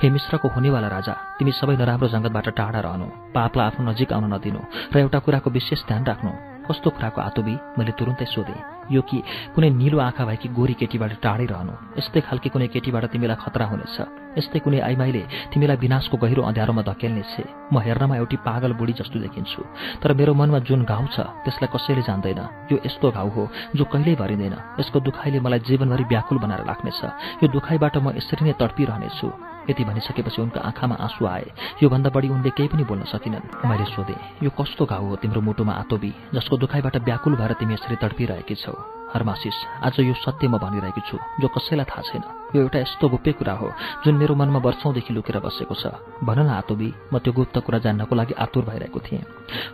हे 0.00 0.06
मिश्रको 0.06 0.48
हुनेवाला 0.54 0.88
राजा 0.88 1.14
तिमी 1.38 1.52
सबै 1.52 1.76
नराम्रो 1.76 2.08
जङ्गतबाट 2.14 2.48
टाढा 2.54 2.80
रहनु। 2.86 3.06
पापलाई 3.34 3.66
आफ्नो 3.66 3.82
नजिक 3.90 4.12
आउन 4.14 4.30
नदिनु 4.32 4.60
र 4.94 4.96
एउटा 5.02 5.18
कुराको 5.18 5.50
विशेष 5.50 5.80
ध्यान 5.90 6.02
राख्नु। 6.06 6.30
कस्तो 6.70 6.88
कुराको 6.94 7.20
आतोबी 7.20 7.54
मैले 7.74 7.92
तुरुन्तै 7.98 8.24
सोधेँ। 8.24 8.77
यो 8.90 9.02
कि 9.02 9.18
कुनै 9.54 9.70
निलो 9.70 9.98
आँखा 9.98 10.24
भएकी 10.24 10.48
गोरी 10.48 10.74
केटीबाट 10.80 11.12
टाढै 11.20 11.46
रहनु। 11.46 11.72
यस्तै 11.98 12.20
खालके 12.26 12.48
कुनै 12.48 12.68
केटीबाट 12.72 13.04
तिमीलाई 13.12 13.36
खतरा 13.36 13.66
हुनेछ। 13.70 13.96
यस्तै 14.38 14.58
कुनै 14.64 14.80
आइमाईले 14.88 15.22
तिमीलाई 15.52 15.76
विनाशको 15.76 16.16
गहिरो 16.16 16.42
अँध्यारोमा 16.48 16.82
धकेल्नेछ। 16.88 17.34
म 17.72 17.76
हेर्नमा 17.84 18.16
एउटी 18.16 18.36
पागल 18.48 18.72
बुढी 18.78 18.92
जस्तो 19.00 19.18
देखिन्छु। 19.20 19.60
तर 20.00 20.10
मेरो 20.14 20.32
मनमा 20.34 20.58
जुन 20.64 20.84
घाउ 20.88 21.04
छ 21.12 21.20
त्यसलाई 21.44 21.68
कसैले 21.74 22.02
जान्दैन। 22.08 22.40
यो 22.72 22.76
यस्तो 22.86 23.06
घाउ 23.10 23.28
हो 23.28 23.42
जो 23.76 23.84
कहिल्यै 23.84 24.16
भरिँदैन। 24.16 24.54
यसको 24.80 24.98
दुखाइले 25.00 25.38
मलाई 25.44 25.60
जीवनभरि 25.68 26.04
व्याकुल 26.08 26.38
बनाएर 26.38 26.64
राख्नेछ। 26.64 27.00
यो 27.42 27.46
दुखाइबाट 27.48 27.94
म 27.98 28.06
यसरी 28.16 28.42
नै 28.46 28.54
तडपिरहनेछु। 28.56 29.57
यति 29.70 29.84
भनिसकेपछि 29.84 30.42
उनको 30.42 30.60
आँखामा 30.60 30.96
आँसु 30.96 31.26
आए। 31.26 31.46
योभन्दा 31.82 32.10
बढी 32.10 32.28
उनले 32.28 32.50
केही 32.50 32.68
पनि 32.68 32.84
बोल्न 32.84 33.04
सकिनन्। 33.12 33.68
मैले 33.68 33.84
सोधेँ 33.94 34.20
यो 34.42 34.50
कस्तो 34.50 34.84
घाउ 34.86 35.04
हो 35.06 35.16
तिम्रो 35.22 35.40
मुटुमा 35.40 35.72
आतोबी 35.82 36.12
जसको 36.34 36.56
दुखाइबाट 36.56 36.96
व्याकुल 37.04 37.36
भएर 37.36 37.52
तिमी 37.58 37.74
यसरी 37.74 37.96
तडपिरहेकी 37.96 38.54
छौ? 38.54 38.76
हरमासिस 39.08 39.56
आज 39.88 40.00
यो 40.00 40.14
सत्य 40.14 40.48
म 40.48 40.58
भनिरहेकी 40.60 41.00
छु 41.08 41.16
जो 41.40 41.48
कसैलाई 41.48 41.84
थाहा 41.88 42.02
छैन। 42.04 42.22
यो 42.52 42.60
एउटा 42.60 42.78
यस्तो 42.78 43.08
गुप्य 43.08 43.32
कुरा 43.40 43.52
हो 43.56 43.72
जुन 44.04 44.14
मेरो 44.20 44.34
मनमा 44.36 44.60
वर्षौँदेखि 44.60 45.14
लुकेर 45.16 45.38
बसेको 45.40 45.74
छ। 45.74 45.96
भन 46.20 46.38
न 46.44 46.48
आतोबी 46.60 46.88
म 47.12 47.18
त्यो 47.24 47.32
गुप्त 47.32 47.56
कुरा 47.64 47.78
जान्नको 47.88 48.14
लागि 48.14 48.34
आतुर 48.36 48.64
भइरहेको 48.68 49.00
थिएँ। 49.00 49.24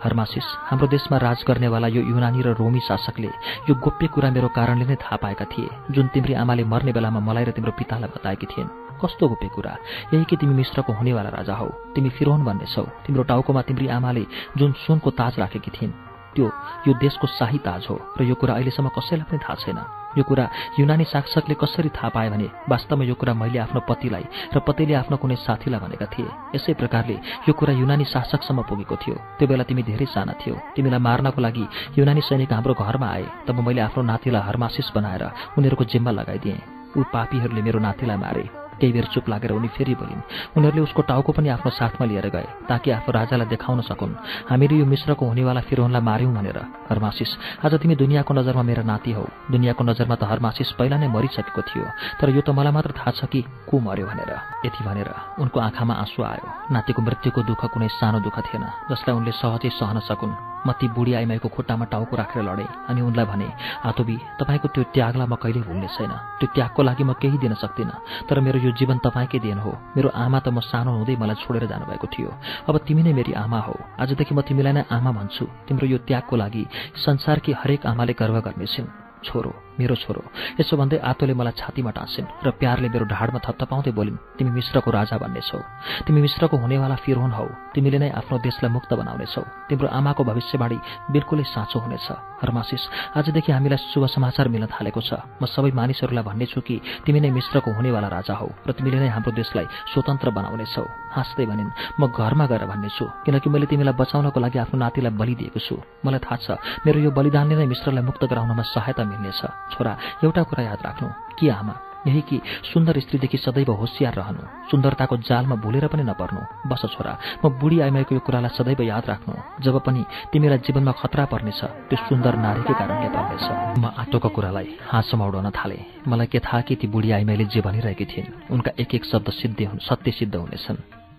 हरमासिस 0.06 0.46
हाम्रो 0.70 0.86
देशमा 0.86 1.18
राज 1.18 1.42
गर्नेवाला 1.50 1.88
यो 1.90 2.02
युनानी 2.14 2.42
र 2.46 2.54
रोमी 2.54 2.80
शासकले 2.86 3.30
यो 3.66 3.74
गोप्य 3.74 4.06
कुरा 4.14 4.30
मेरो 4.30 4.48
कारणले 4.54 4.86
नै 4.86 4.96
थाहा 5.02 5.16
पाएका 5.18 5.44
थिए 5.50 5.68
जुन 5.90 6.14
तिम्री 6.14 6.34
आमाले 6.38 6.64
मर्ने 6.70 6.92
बेलामा 6.94 7.18
मलाई 7.18 7.44
र 7.44 7.50
तिम्रो 7.58 7.74
पितालाई 7.74 8.14
बताएकी 8.14 8.46
थिइन्। 8.46 8.70
कस्तो 9.04 9.28
गोप्य 9.28 9.48
कुरा? 9.54 9.76
यही 10.14 10.24
कि 10.24 10.36
तिमी 10.36 10.54
मिश्रको 10.54 10.92
हुनेवाला 10.92 11.30
राजा 11.30 11.54
हौ। 11.54 11.68
तिमी 11.94 12.10
फिरोन 12.16 12.44
भन्ने 12.44 12.66
छौ 12.66 12.84
तिम्रो 13.04 13.22
टाउकोमा 13.28 13.62
तिम्री 13.68 13.88
आमाले 13.92 14.24
जुन 14.56 14.72
सुनको 14.82 15.10
ताज 15.12 15.38
राखेकी 15.38 15.70
थिइन् 15.70 15.92
त्यो 16.34 16.46
यो 16.86 16.92
देशको 16.98 17.26
शाही 17.30 17.58
ताज 17.62 17.86
हो 17.86 17.94
र 18.18 18.24
यो 18.26 18.34
कुरा 18.34 18.54
अहिलेसम्म 18.54 18.88
कसैलाई 18.90 19.26
पनि 19.30 19.38
थाहा 19.38 19.54
छैन। 19.54 19.78
यो 20.18 20.22
कुरा 20.26 20.44
युनानी 20.78 21.04
शासकले 21.06 21.54
कसरी 21.54 21.88
थाहा 21.94 22.08
पाए 22.10 22.30
भने 22.30 22.48
वास्तवमा 22.66 23.04
यो 23.06 23.14
कुरा 23.14 23.34
मैले 23.34 23.58
आफ्नो 23.62 23.80
पतिलाई 23.86 24.24
र 24.50 24.58
पतिले 24.66 24.94
आफ्नो 24.98 25.16
कुनै 25.22 25.36
साथीलाई 25.38 25.80
भनेका 25.80 26.06
थिए। 26.10 26.26
यसै 26.54 26.74
प्रकारले 26.74 27.46
यो 27.46 27.52
कुरा 27.54 27.72
युनानी 27.78 28.04
शासकसम्म 28.10 28.66
पुगेको 28.66 28.96
थियो। 28.98 29.14
त्यो 29.38 29.46
बेला 29.46 29.62
तिमी 29.62 29.82
धेरै 29.86 30.06
साना 30.10 30.34
थियौ। 30.42 30.54
तिमीलाई 30.74 30.98
मार्नको 30.98 31.38
लागि 31.38 31.64
युनानी 31.98 32.22
सैनिक 32.26 32.50
हाम्रो 32.50 32.74
घरमा 32.82 33.08
आए। 33.14 33.26
तब 33.46 33.58
मैले 33.62 33.80
आफ्नो 33.86 34.02
नातिलाई 34.02 34.42
हरमासिस 34.42 34.90
बनाएर 34.90 35.24
उनीहरूको 35.54 35.84
जिम्मा 35.86 36.10
लगाइदिएँ। 36.10 36.58
ऊ 36.98 37.00
पापीहरूले 37.14 37.62
मेरो 37.62 37.78
नातिलाई 37.78 38.18
मारे। 38.18 38.44
केही 38.80 38.92
बेर 38.92 39.06
चुप 39.14 39.28
लागेर 39.28 39.52
उनी 39.52 39.68
फेरि 39.68 39.94
बोलिन् 39.94 40.22
उनीहरूले 40.56 40.82
उसको 40.82 41.02
टाउको 41.02 41.32
पनि 41.32 41.48
आफ्नो 41.48 41.70
साथमा 41.70 42.04
लिएर 42.06 42.28
गए 42.28 42.46
ताकि 42.68 42.90
आफ्नो 42.90 43.10
राजालाई 43.12 43.48
देखाउन 43.48 43.80
सकुन्। 43.88 44.14
हामीले 44.50 44.74
यो 44.80 44.86
मिश्रको 44.86 45.24
हुनेवाला 45.26 45.60
फिरोनलाई 45.60 46.02
मार्यौँ 46.02 46.34
भनेर 46.34 46.58
हरमासिस। 46.90 47.30
आज 47.64 47.74
तिमी 47.82 47.94
दुनियाँको 47.96 48.34
नजरमा 48.34 48.62
मेरा 48.62 48.82
नाति 48.82 49.12
हौ। 49.12 49.24
दुनियाँको 49.50 49.82
नजरमा 49.84 50.14
त 50.14 50.22
हरमासिस 50.24 50.72
पहिला 50.78 50.96
नै 50.98 51.08
मरिसकेको 51.08 51.62
थियो 51.62 51.84
तर 52.20 52.28
यो 52.30 52.40
त 52.40 52.50
मलाई 52.50 52.72
मात्र 52.72 52.92
थाहा 52.98 53.10
छ 53.18 53.24
कि 53.30 53.40
को 53.42 53.74
मर्यो 53.80 54.06
भनेर। 54.06 54.30
यति 54.66 54.80
भनेर 54.84 55.08
उनको 55.40 55.58
आँखामा 55.60 55.94
आँसु 55.94 56.22
आयो। 56.22 56.48
नातिको 56.72 57.00
मृत्युको 57.02 57.40
दुःख 57.42 57.62
कुनै 57.72 57.88
सानो 57.98 58.18
दुःख 58.20 58.36
थिएन 58.46 58.64
जसलाई 58.90 59.16
उनले 59.16 59.32
सहजै 59.32 59.70
सहन 59.70 59.98
सकुन्। 60.08 60.53
म 60.66 60.72
ती 60.80 60.88
बुढी 60.88 61.12
आइमाईको 61.14 61.48
खुट्टामा 61.48 61.84
टाउको 61.92 62.16
राखेर 62.16 62.42
लडेँ। 62.42 62.68
अनि 62.88 63.00
उनलाई 63.00 63.26
भने 63.26 63.48
आतोबी 63.84 64.16
तपाईँको 64.40 64.68
त्यो 64.74 64.82
त्यागलाई 64.94 65.26
म 65.26 65.34
कहिले 65.36 65.60
भुल्ने 65.60 65.88
छैन। 65.96 66.12
त्यो 66.40 66.48
त्यागको 66.54 66.80
लागि 66.82 67.04
म 67.04 67.12
केही 67.20 67.38
दिन 67.38 67.54
सक्दिनँ 67.54 68.28
तर 68.28 68.40
मेरो 68.40 68.58
यो 68.60 68.70
जीवन 68.78 68.98
तपाईँकै 69.04 69.38
देन 69.38 69.58
हो। 69.58 69.72
मेरो 69.96 70.08
आमा 70.14 70.38
त 70.40 70.48
म 70.48 70.60
सानो 70.60 70.90
हुँदै 70.98 71.16
मलाई 71.16 71.36
छोडेर 71.42 71.64
जानुभएको 71.66 72.06
थियो। 72.12 72.30
अब 72.68 72.74
तिमी 72.86 73.02
नै 73.02 73.12
मेरी 73.12 73.32
आमा 73.32 73.60
हौ। 73.66 73.74
आजदेखि 74.00 74.34
म 74.34 74.40
तिमीलाई 74.42 74.72
नै 74.72 74.82
आमा 74.90 75.10
भन्छु। 75.12 75.44
तिम्रो 75.68 75.86
यो 75.86 75.98
त्यागको 76.08 76.34
लागि 76.36 76.64
संसारकी 77.04 77.52
हरेक 77.60 77.86
आमाले 77.86 78.12
गर्व 78.12 78.36
गर्नेछिन्। 78.40 78.92
छोरो 79.24 79.63
मेरो 79.78 79.94
छोरो 80.02 80.22
यसो 80.60 80.76
भन्दै 80.76 80.98
आतोले 81.02 81.34
मलाई 81.34 81.54
छातीमा 81.60 81.90
टाँसिन् 81.90 82.30
र 82.44 82.48
प्यारले 82.60 82.88
मेरो 82.94 83.04
ढाडमा 83.10 83.40
थत्तपाउँदै 83.46 83.92
बोलिन् 83.98 84.22
तिमी 84.38 84.50
मिश्रको 84.58 84.90
राजा 84.90 85.16
भन्नेछौ 85.18 85.58
तिमी 86.06 86.20
मिश्रको 86.26 86.56
हुनेवाला 86.62 86.96
फिरोन 87.04 87.32
हौ। 87.32 87.46
तिमीले 87.74 87.98
नै 87.98 88.10
आफ्नो 88.20 88.38
देशलाई 88.38 88.70
मुक्त 88.70 88.90
बनाउनेछौ। 88.94 89.42
तिम्रो 89.68 89.88
आमाको 89.88 90.22
भविष्यवाणी 90.24 90.78
बिल्कुलै 91.14 91.44
साँचो 91.54 91.78
हुनेछ। 91.84 92.08
हरमासिस 92.42 92.82
आजदेखि 93.16 93.50
हामीलाई 93.52 93.80
शुभ 93.90 94.04
समाचार 94.14 94.48
मिल्न 94.52 94.66
थालेको 94.68 95.00
छ। 95.00 95.10
म 95.40 95.46
सबै 95.48 95.70
मानिसहरूलाई 95.74 96.24
भन्नेछु 96.28 96.60
कि 96.60 96.76
तिमी 97.04 97.20
नै 97.24 97.30
मिश्रको 97.30 97.70
हुनेवाला 97.72 98.08
राजा 98.08 98.34
हौ 98.36 98.48
र 98.68 98.70
तिमीले 98.76 98.98
नै 99.00 99.10
हाम्रो 99.10 99.32
देशलाई 99.32 99.66
स्वतन्त्र 99.92 100.28
बनाउनेछौ। 100.30 100.84
हाँस्दै 101.14 101.46
भनिन् 101.46 101.74
म 102.00 102.02
घरमा 102.10 102.44
गएर 102.50 102.64
भन्नेछु 102.68 103.04
किनकि 103.24 103.48
मैले 103.48 103.66
तिमीलाई 103.70 103.94
बचाउनको 103.96 104.38
लागि 104.44 104.58
आफ्नो 104.60 104.76
नातिलाई 104.82 105.12
बलिदिएको 105.14 105.60
छु। 105.66 105.74
मलाई 106.04 106.20
थाहा 106.20 106.36
छ 106.44 106.46
मेरो 106.84 106.98
यो 107.00 107.10
बलिदानले 107.16 107.54
नै 107.54 107.66
मिश्रलाई 107.70 108.04
मुक्त 108.04 108.22
गराउनमा 108.28 108.64
सहायता 108.74 109.02
मिल्नेछ। 109.08 109.40
छोरा 109.72 109.98
एउटा 110.24 110.42
कुरा 110.42 110.64
याद 110.64 110.78
राख्नु। 110.84 111.08
कि 111.38 111.48
आमा? 111.48 111.80
यही 112.06 112.20
कि 112.20 112.40
सुन्दर 112.74 113.00
स्त्रीदेखि 113.00 113.38
सदैव 113.38 113.72
होसियार 113.72 114.14
रहनु। 114.14 114.38
सुन्दरताको 114.70 115.16
जालमा 115.16 115.54
भुलेर 115.54 115.86
पनि 115.86 116.02
नपर्नु। 116.02 116.68
बस 116.68 116.82
छोरा 116.92 117.18
म 117.44 117.48
बुढी 117.48 117.80
आइमाईको 117.80 118.14
यो 118.14 118.20
कुरालाई 118.20 118.48
सदैव 118.48 118.82
याद 118.82 119.06
राख्नु। 119.06 119.62
जब 119.62 119.80
पनि 119.80 120.04
तिमीलाई 120.32 120.58
जीवनमा 120.58 120.92
खतरा 120.92 121.24
पर्नेछ 121.24 121.64
त्यो 121.64 121.96
सुन्दर 121.96 122.34
नारीकै 122.34 122.74
कारणले 122.74 123.08
पर्नेछ। 123.08 123.78
म 123.78 123.86
आटोको 123.98 124.28
कुरालाई 124.28 124.78
हाँसोमा 124.88 125.26
उडाउन 125.26 125.50
थालेँ। 125.50 126.00
मलाई 126.08 126.26
के 126.26 126.38
थाहा 126.38 126.60
कि 126.60 126.76
ती 126.76 126.86
बुढी 126.86 127.10
आइमाईले 127.10 127.44
जे 127.44 127.60
भनिरहेकी 127.60 128.04
थिइन्। 128.04 128.52
उनका 128.52 128.70
एक 128.78 128.94
एक 128.94 129.04
शब्द 129.04 129.30
सिद्ध 129.30 129.78
सत्य 129.78 130.10
सिद्ध 130.10 130.36
हुनेछन्। 130.36 130.76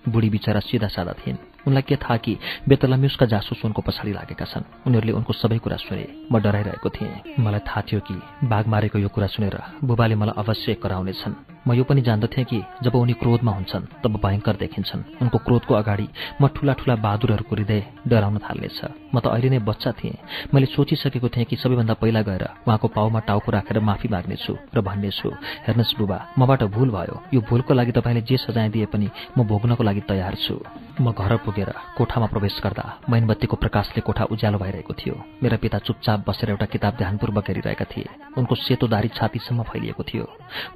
बुढी 0.10 0.30
बिचरा 0.30 0.60
सिधा 0.60 0.88
सादा 0.88 1.14
थिइन्। 1.14 1.38
उनलाई 1.68 1.82
के 1.82 1.96
थाहा 1.96 2.18
कि 2.18 2.38
बेतलम्युसका 2.68 3.26
जासुस 3.26 3.66
उनको 3.66 3.82
पछाडि 3.82 4.14
लागेका 4.14 4.46
छन्। 4.46 4.64
उनीहरूले 4.88 5.12
उनको 5.12 5.34
सबै 5.34 5.58
कुरा 5.58 5.78
सुने। 5.78 6.08
म 6.32 6.40
डराइरहेको 6.40 6.90
थिएँ। 6.90 7.22
मलाई 7.40 7.60
थाहा 7.60 7.82
थियो 7.82 8.00
कि 8.00 8.22
बाघ 8.44 8.68
मारेको 8.68 9.00
यो 9.00 9.10
कुरा 9.10 9.28
सुनेर 9.28 9.60
बुबाले 9.84 10.16
मलाई 10.16 10.44
अवश्य 10.44 10.74
कराउनेछन्। 10.74 11.55
म 11.68 11.74
यो 11.74 11.84
पनि 11.84 12.02
जान्दथेँ 12.02 12.46
कि 12.46 12.62
जब 12.84 12.96
उनी 12.96 13.14
क्रोधमा 13.14 13.52
हुन्छन् 13.52 13.86
तब 14.04 14.14
भयङ्कर 14.22 14.56
देखिन्छन्। 14.56 15.02
उनको 15.22 15.38
क्रोधको 15.38 15.74
अगाडि 15.74 16.08
म 16.42 16.48
ठूला 16.48 16.74
ठूला 16.74 16.96
बहादुरहरूको 16.96 17.56
हृदय 17.56 17.82
डराउन 18.08 18.38
थाल्नेछ। 18.38 18.80
म 19.14 19.20
त 19.20 19.28
अहिले 19.34 19.50
नै 19.50 19.60
बच्चा 19.66 19.92
थिएँ। 19.98 20.54
मैले 20.54 20.66
सोचिसकेको 20.70 21.30
थिएँ 21.30 21.46
कि 21.50 21.56
सबैभन्दा 21.56 21.94
पहिला 21.98 22.22
गएर 22.22 22.44
उहाँको 22.68 22.88
पाउमा 22.88 23.20
टाउको 23.26 23.50
राखेर 23.52 23.80
माफी 23.80 24.08
माग्नेछु 24.14 24.54
र 24.76 24.82
भन्नेछु 24.82 25.30
हेर्नुहोस् 25.66 25.98
बुबा 25.98 26.18
मबाट 26.38 26.64
भूल 26.70 26.90
भयो। 26.92 27.16
यो 27.34 27.42
भूलको 27.42 27.74
लागि 27.74 27.92
तपाईँले 27.98 28.22
जे 28.22 28.38
सजाय 28.38 28.70
दिए 28.70 28.86
पनि 28.86 29.10
म 29.38 29.44
भोग्नको 29.48 29.84
लागि 29.84 30.02
तयार 30.06 30.36
छु। 30.36 30.62
म 31.02 31.12
घर 31.12 31.36
पुगेर 31.44 31.70
कोठामा 31.98 32.28
प्रवेश 32.28 32.60
गर्दा 32.64 32.86
मैनबत्तीको 33.10 33.56
प्रकाशले 33.56 34.02
कोठा 34.02 34.24
उज्यालो 34.32 34.58
भइरहेको 34.60 34.94
थियो। 34.94 35.16
मेरा 35.44 35.58
पिता 35.58 35.78
चुपचाप 35.82 36.24
बसेर 36.28 36.50
एउटा 36.50 36.66
किताब 36.66 36.94
ध्यानपूर्वक 36.96 37.48
हेरिरहेका 37.50 37.86
थिए। 37.92 38.08
उनको 38.38 38.56
सेतो 38.56 38.88
दारी 38.88 39.10
छातीसम्म 39.16 39.64
फैलिएको 39.64 40.04
थियो। 40.04 40.26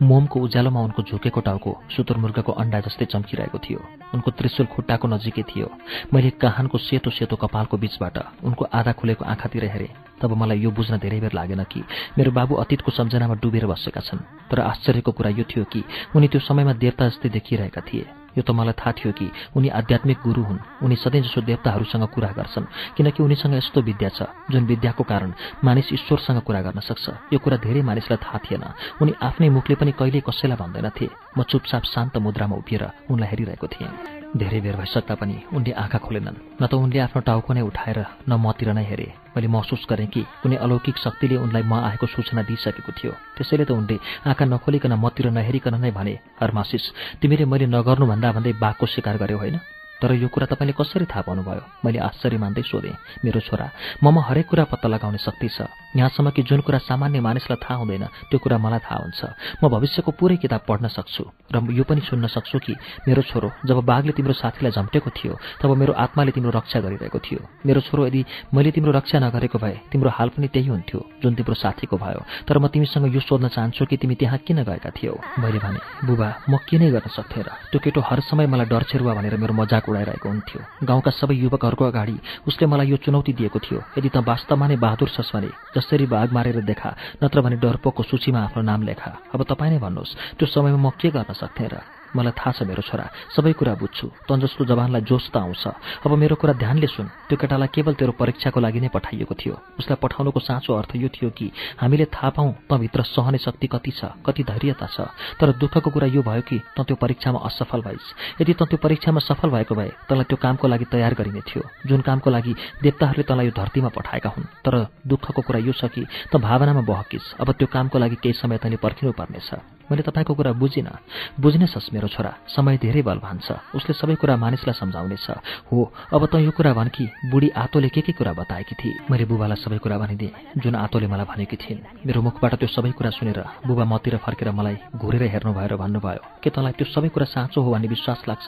मोमको 0.02 0.40
उज्यालोमा 0.40 0.79
उनको 0.84 1.04
झुकेको 1.04 1.42
टाउको 1.42 1.72
सुतुरमुर्गको 1.96 2.52
अण्डा 2.52 2.80
जस्तै 2.80 3.06
चम्किरहेको 3.06 3.58
थियो। 3.58 3.80
उनको 4.14 4.32
त्रिशुल 4.32 4.66
खुट्टाको 4.66 5.08
नजिकै 5.08 5.44
थियो। 5.44 5.68
मैले 6.14 6.30
काहानको 6.42 6.78
सेतो 6.78 7.10
सेतो 7.10 7.36
कपालको 7.36 7.78
बीचबाट 7.78 8.18
उनको 8.44 8.64
आधा 8.74 8.92
खुलेको 8.92 9.26
आँखातिर 9.26 9.66
हेरेँ। 9.66 9.94
तब 10.22 10.32
मलाई 10.36 10.60
यो 10.60 10.72
बुझ्न 10.72 10.98
धेरै 11.00 11.20
बेर 11.20 11.34
लागेन 11.34 11.64
कि 11.64 11.80
मेरो 12.18 12.32
बाबु 12.32 12.56
अतीतको 12.56 12.92
सम्झनामा 12.92 13.36
डुबेर 13.42 13.66
बसेका 13.68 14.02
छन्। 14.02 14.20
तर 14.52 14.60
आश्चर्यको 14.60 15.12
कुरा 15.12 15.30
यो 15.30 15.44
थियो 15.44 15.64
कि 15.64 15.84
उनी 16.16 16.28
त्यो 16.28 16.42
समयमा 16.42 16.74
देवता 16.74 17.08
जस्तै 17.10 17.30
देखिरहेका 17.30 17.82
थिए। 17.82 18.19
यो 18.38 18.42
त 18.44 18.52
मलाई 18.52 18.74
थाहा 18.74 18.92
थियो 18.98 19.12
कि 19.14 19.32
उनी 19.56 19.70
आध्यात्मिक 19.70 20.18
गुरु 20.26 20.44
हुन्। 20.44 20.60
उनी 20.84 20.96
सधैँ 20.96 21.22
जसो 21.22 21.42
देवताहरूसँग 21.42 22.06
कुरा 22.14 22.32
गर्छन् 22.38 22.66
किनकि 22.98 23.24
उनीसँग 23.24 23.54
यस्तो 23.56 23.82
विद्या 23.82 24.10
छ 24.10 24.20
जुन 24.52 24.66
विद्याको 24.66 25.04
कारण 25.04 25.34
मानिस 25.64 25.94
ईश्वरसँग 25.94 26.40
कुरा 26.42 26.62
गर्न 26.62 26.80
सक्छ। 26.80 27.34
यो 27.34 27.40
कुरा 27.40 27.58
धेरै 27.58 27.82
मानिसलाई 27.82 28.18
थाहा 28.18 28.38
थिएन। 28.46 28.66
उनी 29.02 29.14
आफ्नै 29.22 29.50
मुखले 29.50 29.76
पनि 29.76 29.92
कहिल्यै 30.00 30.22
कसैलाई 30.28 30.58
भन्दैनथे। 30.58 31.08
म 31.38 31.44
चुपचाप 31.44 31.84
शान्त 31.84 32.18
मुद्रामा 32.18 32.56
उभिएर 32.56 32.84
उनलाई 33.12 33.30
हेरिरहेको 33.30 33.68
थिएँ। 33.68 34.19
धेरै 34.30 34.62
बेर 34.62 34.76
भइसक्दा 34.78 35.16
पनि 35.16 35.36
उनले 35.58 35.72
आँखा 35.74 35.98
खोलेनन्। 36.06 36.62
न 36.62 36.64
त 36.70 36.74
उनले 36.78 37.00
आफ्नो 37.02 37.22
टाउको 37.26 37.54
नै 37.54 37.62
उठाएर 37.66 38.00
न 38.30 38.38
मतिर 38.38 38.70
नै 38.78 38.86
हेरे। 38.86 39.08
मैले 39.34 39.48
महसुस 39.50 39.90
गरेँ 39.90 40.08
कि 40.14 40.22
कुनै 40.46 40.62
अलौकिक 40.62 40.98
शक्तिले 41.02 41.36
उनलाई 41.42 41.64
म 41.66 41.74
आएको 41.90 42.06
सूचना 42.06 42.42
दिइसकेको 42.46 42.92
थियो। 42.94 43.14
त्यसैले 43.38 43.66
त 43.66 43.72
उनले 43.74 43.98
आँखा 44.30 44.46
नखोलिकन 44.46 44.94
मतिर 45.02 45.34
नहेरिकन 45.34 45.82
नै 45.82 45.92
भने 45.92 46.14
हरमासिस 46.42 46.84
तिमीले 47.22 47.46
मैले 47.50 47.66
नगर्नुभन्दा 47.74 48.30
भन्दै 48.38 48.54
बाघको 48.62 48.86
शिकार 48.86 49.18
गर्यो 49.18 49.38
होइन? 49.42 49.58
तर 50.02 50.12
यो 50.16 50.28
कुरा 50.28 50.45
तपाईँले 50.47 50.74
कसरी 50.80 51.06
थाहा 51.06 51.22
पाउनुभयो? 51.28 51.64
मैले 51.86 52.00
आश्चर्य 52.00 52.38
मान्दै 52.39 52.64
सोधेँ 52.64 52.95
मेरो 53.24 53.39
छोरा 53.39 53.68
ममा 54.04 54.22
हरेक 54.28 54.47
कुरा 54.47 54.64
पत्ता 54.72 54.88
लगाउने 54.88 55.20
शक्ति 55.20 55.47
छ। 55.50 55.68
यहाँसम्म 55.95 56.30
कि 56.32 56.41
जुन 56.43 56.62
कुरा 56.62 56.78
सामान्य 56.88 57.20
मानिसलाई 57.20 57.60
थाहा 57.60 57.76
हुँदैन 57.82 58.06
त्यो 58.30 58.39
कुरा 58.39 58.58
मलाई 58.58 58.80
थाहा 58.80 58.97
हुन्छ। 59.04 59.22
म 59.64 59.68
भविष्यको 59.68 60.12
पुरै 60.16 60.38
किताब 60.38 60.62
पढ्न 60.68 60.88
सक्छु। 60.88 61.24
र 61.52 61.58
यो 61.74 61.84
पनि 61.84 62.02
सुन्न 62.02 62.28
सक्छु 62.30 62.60
कि 62.60 62.74
मेरो 63.08 63.22
छोरो 63.28 63.50
जब 63.66 63.78
बाघले 63.84 64.12
तिम्रो 64.14 64.34
साथीलाई 64.34 64.72
झम्टेको 64.72 65.10
थियो 65.10 65.34
तब 65.60 65.70
मेरो 65.76 65.93
आत्माले 65.93 66.32
तिम्रो 66.32 66.52
रक्षा 66.56 66.80
गरिरहेको 66.80 67.20
थियो। 67.20 67.39
मेरो 67.66 67.82
छोरो 67.82 68.08
यदि 68.08 68.22
मैले 68.54 68.72
तिम्रो 68.72 68.91
रक्षा 68.95 69.20
नगरेको 69.20 69.58
भए 69.60 69.76
तिम्रो 69.91 70.10
हाल 70.14 70.30
पनि 70.30 70.47
त्यही 70.47 70.70
हुन्थ्यो 70.70 71.00
जुन 71.26 71.34
तिम्रो 71.36 71.56
साथीको 71.58 71.97
भयो। 71.97 72.22
तर 72.47 72.58
म 72.62 72.68
तिमीसँग 72.70 73.10
यो 73.10 73.20
सोध्न 73.20 73.47
चाहन्छु 73.50 73.86
कि 73.89 73.97
तिमी 73.97 74.16
त्यहाँ 74.16 74.38
किन 74.45 74.64
गएका 74.64 74.89
थियौ? 74.93 75.14
मैले 75.41 75.60
भने 75.60 75.80
बुबा 76.06 76.30
म 76.50 76.58
के 76.70 76.78
नै 76.78 76.93
गर्न 76.93 77.10
सक्थेँ 77.10 77.43
र 77.43 77.50
त्यो 77.74 77.80
केटो 77.82 78.02
हर 78.06 78.20
समय 78.30 78.45
मलाई 78.45 78.70
डर 78.70 78.84
छेरुवा 78.86 79.14
भनेर 79.18 79.36
मेरो 79.41 79.54
मजाक 79.58 79.89
उडाइरहेको 79.90 80.30
हुन्थ्यो। 80.30 80.62
गाउँका 80.86 81.12
सबै 81.12 81.36
युवकहरूको 81.36 81.86
अगाडि 81.86 82.16
उसले 82.48 82.66
मलाई 82.68 82.88
यो 82.88 82.98
चुनौती 83.04 83.34
दिएको 83.34 83.60
थियो। 83.60 83.80
यदि 83.98 84.10
त 84.10 84.18
वास्तवमा 84.22 84.66
नै 84.70 84.78
बहादुर 84.78 85.10
छस् 85.10 85.34
भने 85.34 85.50
जसरी 85.76 86.06
बाघ 86.06 86.28
मारेर 86.32 86.62
देखा 86.62 86.90
नत्र 87.24 87.42
भने 87.42 87.56
डरपोको 87.58 88.04
सूचीमा 88.04 88.40
आफ्नो 88.40 88.62
नाम 88.64 88.82
लेखा। 88.86 89.12
अब 89.34 89.40
तपाईँ 89.44 89.72
नै 89.74 89.80
भन्नुहोस् 89.82 90.38
त्यो 90.38 90.46
समयमा 90.48 90.80
म 90.80 90.88
के 90.96 91.10
गर्न 91.10 91.34
सक्थेँ 91.34 91.70
र? 91.74 91.99
मलाई 92.16 92.34
थाहा 92.34 92.51
छ 92.51 92.64
मेरो 92.64 92.82
छोरा 92.82 93.05
सबै 93.36 93.53
कुरा 93.53 93.74
बुझ्छु। 93.80 94.07
तँ 94.28 94.38
जस्तो 94.39 94.66
जवानलाई 94.66 95.01
जोस 95.01 95.30
त 95.34 95.38
आउँछ। 95.38 95.64
अब 96.05 96.12
मेरो 96.14 96.36
कुरा 96.36 96.53
ध्यानले 96.53 96.88
सुन। 96.88 97.07
त्यो 97.30 97.38
केटालाई 97.38 97.70
केवल 97.74 97.93
तेरो 97.99 98.14
परीक्षाको 98.18 98.60
लागि 98.60 98.80
नै 98.80 98.89
पठाइएको 98.89 99.34
थियो। 99.36 99.55
उसलाई 99.80 99.97
पठाउनुको 100.01 100.39
साँचो 100.39 100.74
अर्थ 100.74 100.95
यो 100.95 101.10
थियो 101.10 101.30
कि 101.30 101.51
हामीले 101.80 102.05
थाहा 102.10 102.30
पाऊँ 102.36 102.51
तँभित्र 102.70 103.01
सहने 103.05 103.38
शक्ति 103.38 103.68
कति 103.68 103.91
छ 103.91 104.01
कति 104.26 104.43
धैर्यता 104.43 104.88
छ। 104.88 105.07
तर 105.39 105.53
दुःखको 105.57 105.89
कुरा 105.89 106.07
यो 106.07 106.22
भयो 106.22 106.41
कि 106.41 106.57
तँ 106.78 106.84
त्यो 106.84 106.95
परीक्षामा 106.95 107.39
असफल 107.39 107.82
भइस्। 107.82 108.41
यदि 108.41 108.53
तँ 108.53 108.66
त्यो 108.66 108.78
परीक्षामा 108.78 109.20
सफल 109.20 109.49
भएको 109.49 109.76
भए 109.76 109.91
तँलाई 110.10 110.26
त्यो 110.30 110.38
कामको 110.38 110.68
लागि 110.68 110.86
तयार 110.91 111.14
गरिने 111.14 111.41
थियो। 111.47 111.64
जुन 111.88 112.01
कामको 112.01 112.30
लागि 112.30 112.53
देवताहरूले 112.84 113.24
तँलाई 113.24 113.45
यो 113.45 113.53
धरतीमा 113.55 113.89
पठाएका 113.89 114.30
हुन्। 114.30 114.45
तर 114.66 114.74
दुःखको 115.07 115.41
कुरा 115.41 115.60
यो 115.60 115.74
छ 115.74 115.86
कि 115.93 116.05
त 116.32 116.38
भावनामा 116.38 116.82
बहकिस्। 116.82 117.34
अब 117.39 117.51
त्यो 117.53 117.68
कामको 117.68 117.97
लागि 117.99 118.16
केही 118.24 118.34
समय 118.34 118.57
तैँले 118.57 118.78
पर्खिनु 118.78 119.12
पर्नेछ 119.12 119.79
मैले 119.90 120.04
तपाईँको 120.06 120.34
कुरा 120.34 120.52
बुझिनँ। 120.54 120.98
बुझ्ने 121.42 121.68
सस् 121.68 121.94
मेरो 121.94 122.08
छोरा 122.08 122.32
समय 122.48 122.78
धेरै 122.78 123.02
बलवान 123.02 123.38
छ। 123.42 123.58
उसले 123.76 123.94
सबै 123.94 124.16
कुरा 124.16 124.36
मानिसलाई 124.38 124.74
सम्झाउनेछ 124.74 125.28
हो 125.72 125.78
अब 126.14 126.26
त 126.32 126.36
यो 126.46 126.52
कुरा 126.52 126.74
भन् 126.74 126.90
कि 126.90 127.06
बुढी 127.32 127.50
आतोले 127.58 127.90
के 127.90 128.02
के 128.02 128.12
कुरा 128.14 128.34
बताएकी 128.34 128.76
थिए? 128.76 128.94
मैले 129.12 129.26
बुबालाई 129.26 129.58
सबै 129.58 129.78
कुरा 129.78 129.98
भनिदिएँ 129.98 130.62
जुन 130.62 130.76
आतोले 130.76 131.08
मलाई 131.08 131.26
भनेकी 131.26 131.58
थिइन्। 131.58 132.06
मेरो 132.06 132.22
मुखबाट 132.22 132.54
त्यो 132.60 132.68
सबै 132.70 132.92
कुरा 132.94 133.10
सुनेर 133.18 133.40
बुबा 133.68 133.86
मतिर 133.86 134.18
फर्केर 134.22 134.52
मलाई 134.52 134.78
घुरेर 134.96 135.24
हेर्नु 135.34 135.54
भयो 135.54 135.68
र 135.68 135.76
भन्नुभयो 135.78 136.22
के 136.44 136.50
तँलाई 136.50 136.74
त्यो 136.78 136.86
सबै 136.86 137.10
कुरा 137.10 137.26
साँचो 137.26 137.62
हो 137.62 137.70
भन्ने 137.72 137.88
विश्वास 137.88 138.24
लाग्छ? 138.30 138.48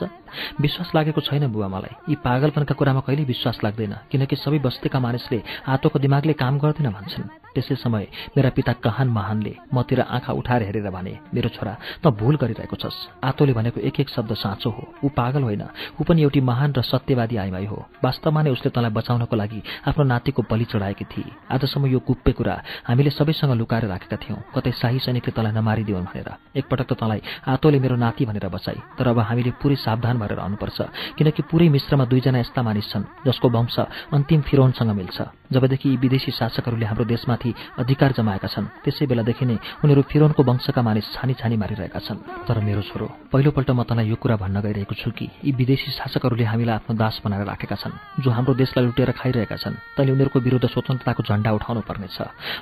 विश्वास 0.60 0.88
लागेको 0.94 1.20
छैन 1.20 1.46
बुबा 1.52 1.68
मलाई। 1.68 1.92
यी 2.08 2.14
पागलपनका 2.22 2.74
कुरामा 2.74 3.00
कहिल्यै 3.06 3.26
विश्वास 3.26 3.58
लाग्दैन 3.64 3.94
किनकि 4.10 4.36
सबै 4.36 4.58
बस्तीका 4.58 4.98
मानिसले 5.00 5.42
आतोको 5.66 5.98
दिमागले 5.98 6.32
काम 6.32 6.58
गर्दैन 6.58 6.88
भन्छन्। 6.92 7.28
त्यसै 7.54 7.74
समय 7.76 8.06
मेरा 8.36 8.50
पिता 8.56 8.72
कहान 8.80 9.08
महानले 9.12 9.52
मतिर 9.74 10.00
आँखा 10.00 10.32
उठाएर 10.32 10.62
हेरेर 10.62 10.88
भने 10.90 11.12
मेरो 11.34 11.48
छोरा 11.48 11.76
त 12.04 12.06
भूल 12.12 12.36
गरिरहेको 12.36 12.76
छस्। 12.76 13.24
आतोले 13.24 13.52
भनेको 13.52 13.80
एक 13.80 14.00
एक 14.00 14.08
शब्द 14.08 14.32
साँचो 14.34 14.70
हो। 14.70 14.82
ऊ 15.04 15.08
पागल 15.08 15.42
होइन। 15.42 15.64
ऊ 15.96 16.04
पनि 16.04 16.22
एउटी 16.22 16.40
महान 16.40 16.72
र 16.72 16.82
सत्यवादी 16.82 17.36
आइमाई 17.36 17.66
हो। 17.66 17.78
वास्तवमा 18.04 18.42
नै 18.42 18.50
उसले 18.50 18.70
तँलाई 18.70 18.90
बचाउनको 18.90 19.36
लागि 19.36 19.60
आफ्नो 19.88 20.04
नातिको 20.04 20.42
बलि 20.50 20.64
चढाएकी 20.64 21.04
थिए 21.04 21.30
आजसम्म 21.50 21.86
यो 21.86 21.98
कुप्पे 21.98 22.32
कुरा 22.32 22.54
हामीले 22.88 23.10
सबैसँग 23.10 23.52
लुकाएर 23.56 23.84
राखेका 23.86 24.16
थियौँ। 24.16 24.40
कतै 24.54 24.72
शाही 24.72 24.98
सैनिकले 24.98 25.32
तँलाई 25.32 25.52
नमारिदिउन् 25.52 26.06
भनेर। 26.06 26.28
एकपटक 26.56 26.86
त 26.86 26.92
तँलाई 27.00 27.20
आतोले 27.46 27.78
मेरो 27.78 27.96
नाति 27.96 28.24
भनेर 28.26 28.48
बचाई। 28.48 28.78
तर 28.98 29.08
अब 29.08 29.18
हामीले 29.18 29.50
पुरै 29.60 29.76
सावधान 29.76 30.18
भएर 30.18 30.32
रहनुपर्छ। 30.36 30.78
किनकि 31.18 31.42
पुरै 31.42 31.68
मिश्रमा 31.68 32.04
दुईजना 32.04 32.38
यस्ता 32.38 32.62
मानिस 32.62 32.90
छन् 32.90 33.04
जसको 33.26 33.48
वंश 33.48 33.78
अन्तिम 34.12 34.40
फिरोनसँग 34.42 34.90
मिल्छ। 34.90 35.41
जबदेखि 35.52 35.88
यी 35.88 35.96
विदेशी 35.96 36.30
शासकहरूले 36.32 36.86
हाम्रो 36.86 37.04
देशमाथि 37.04 37.50
अधिकार 37.78 38.12
जमाएका 38.18 38.48
छन् 38.48 38.66
त्यसै 38.84 39.06
बेलादेखि 39.06 39.44
नै 39.44 39.56
उनीहरू 39.84 40.02
फिरोनको 40.10 40.42
वंशका 40.42 40.82
मानिस 40.82 41.06
छानी 41.14 41.34
छानी 41.40 41.56
मारिरहेका 41.56 42.00
छन्। 42.00 42.18
तर 42.48 42.60
मेरो 42.60 42.82
छोरो 42.82 43.06
पहिलोपल्ट 43.32 43.70
म 43.70 43.82
तँलाई 43.84 44.06
यो 44.08 44.16
कुरा 44.16 44.36
भन्न 44.36 44.60
गइरहेको 44.60 44.94
छु 44.94 45.10
कि 45.12 45.26
यी 45.44 45.52
विदेशी 45.52 45.90
शासकहरूले 45.98 46.44
हामीलाई 46.44 46.76
आफ्नो 46.80 46.96
दास 46.96 47.20
बनाएर 47.24 47.46
राखेका 47.46 47.76
छन् 47.76 48.22
जो 48.22 48.30
हाम्रो 48.30 48.54
देशलाई 48.54 48.84
लुटेर 48.86 49.10
खाइरहेका 49.12 49.56
छन्। 49.56 49.74
तैँले 49.96 50.12
उनीहरूको 50.12 50.38
विरुद्ध 50.40 50.66
स्वतन्त्रताको 50.66 51.22
झण्डा 51.22 51.50
उठाउनु 51.52 51.80
पर्नेछ 51.88 52.18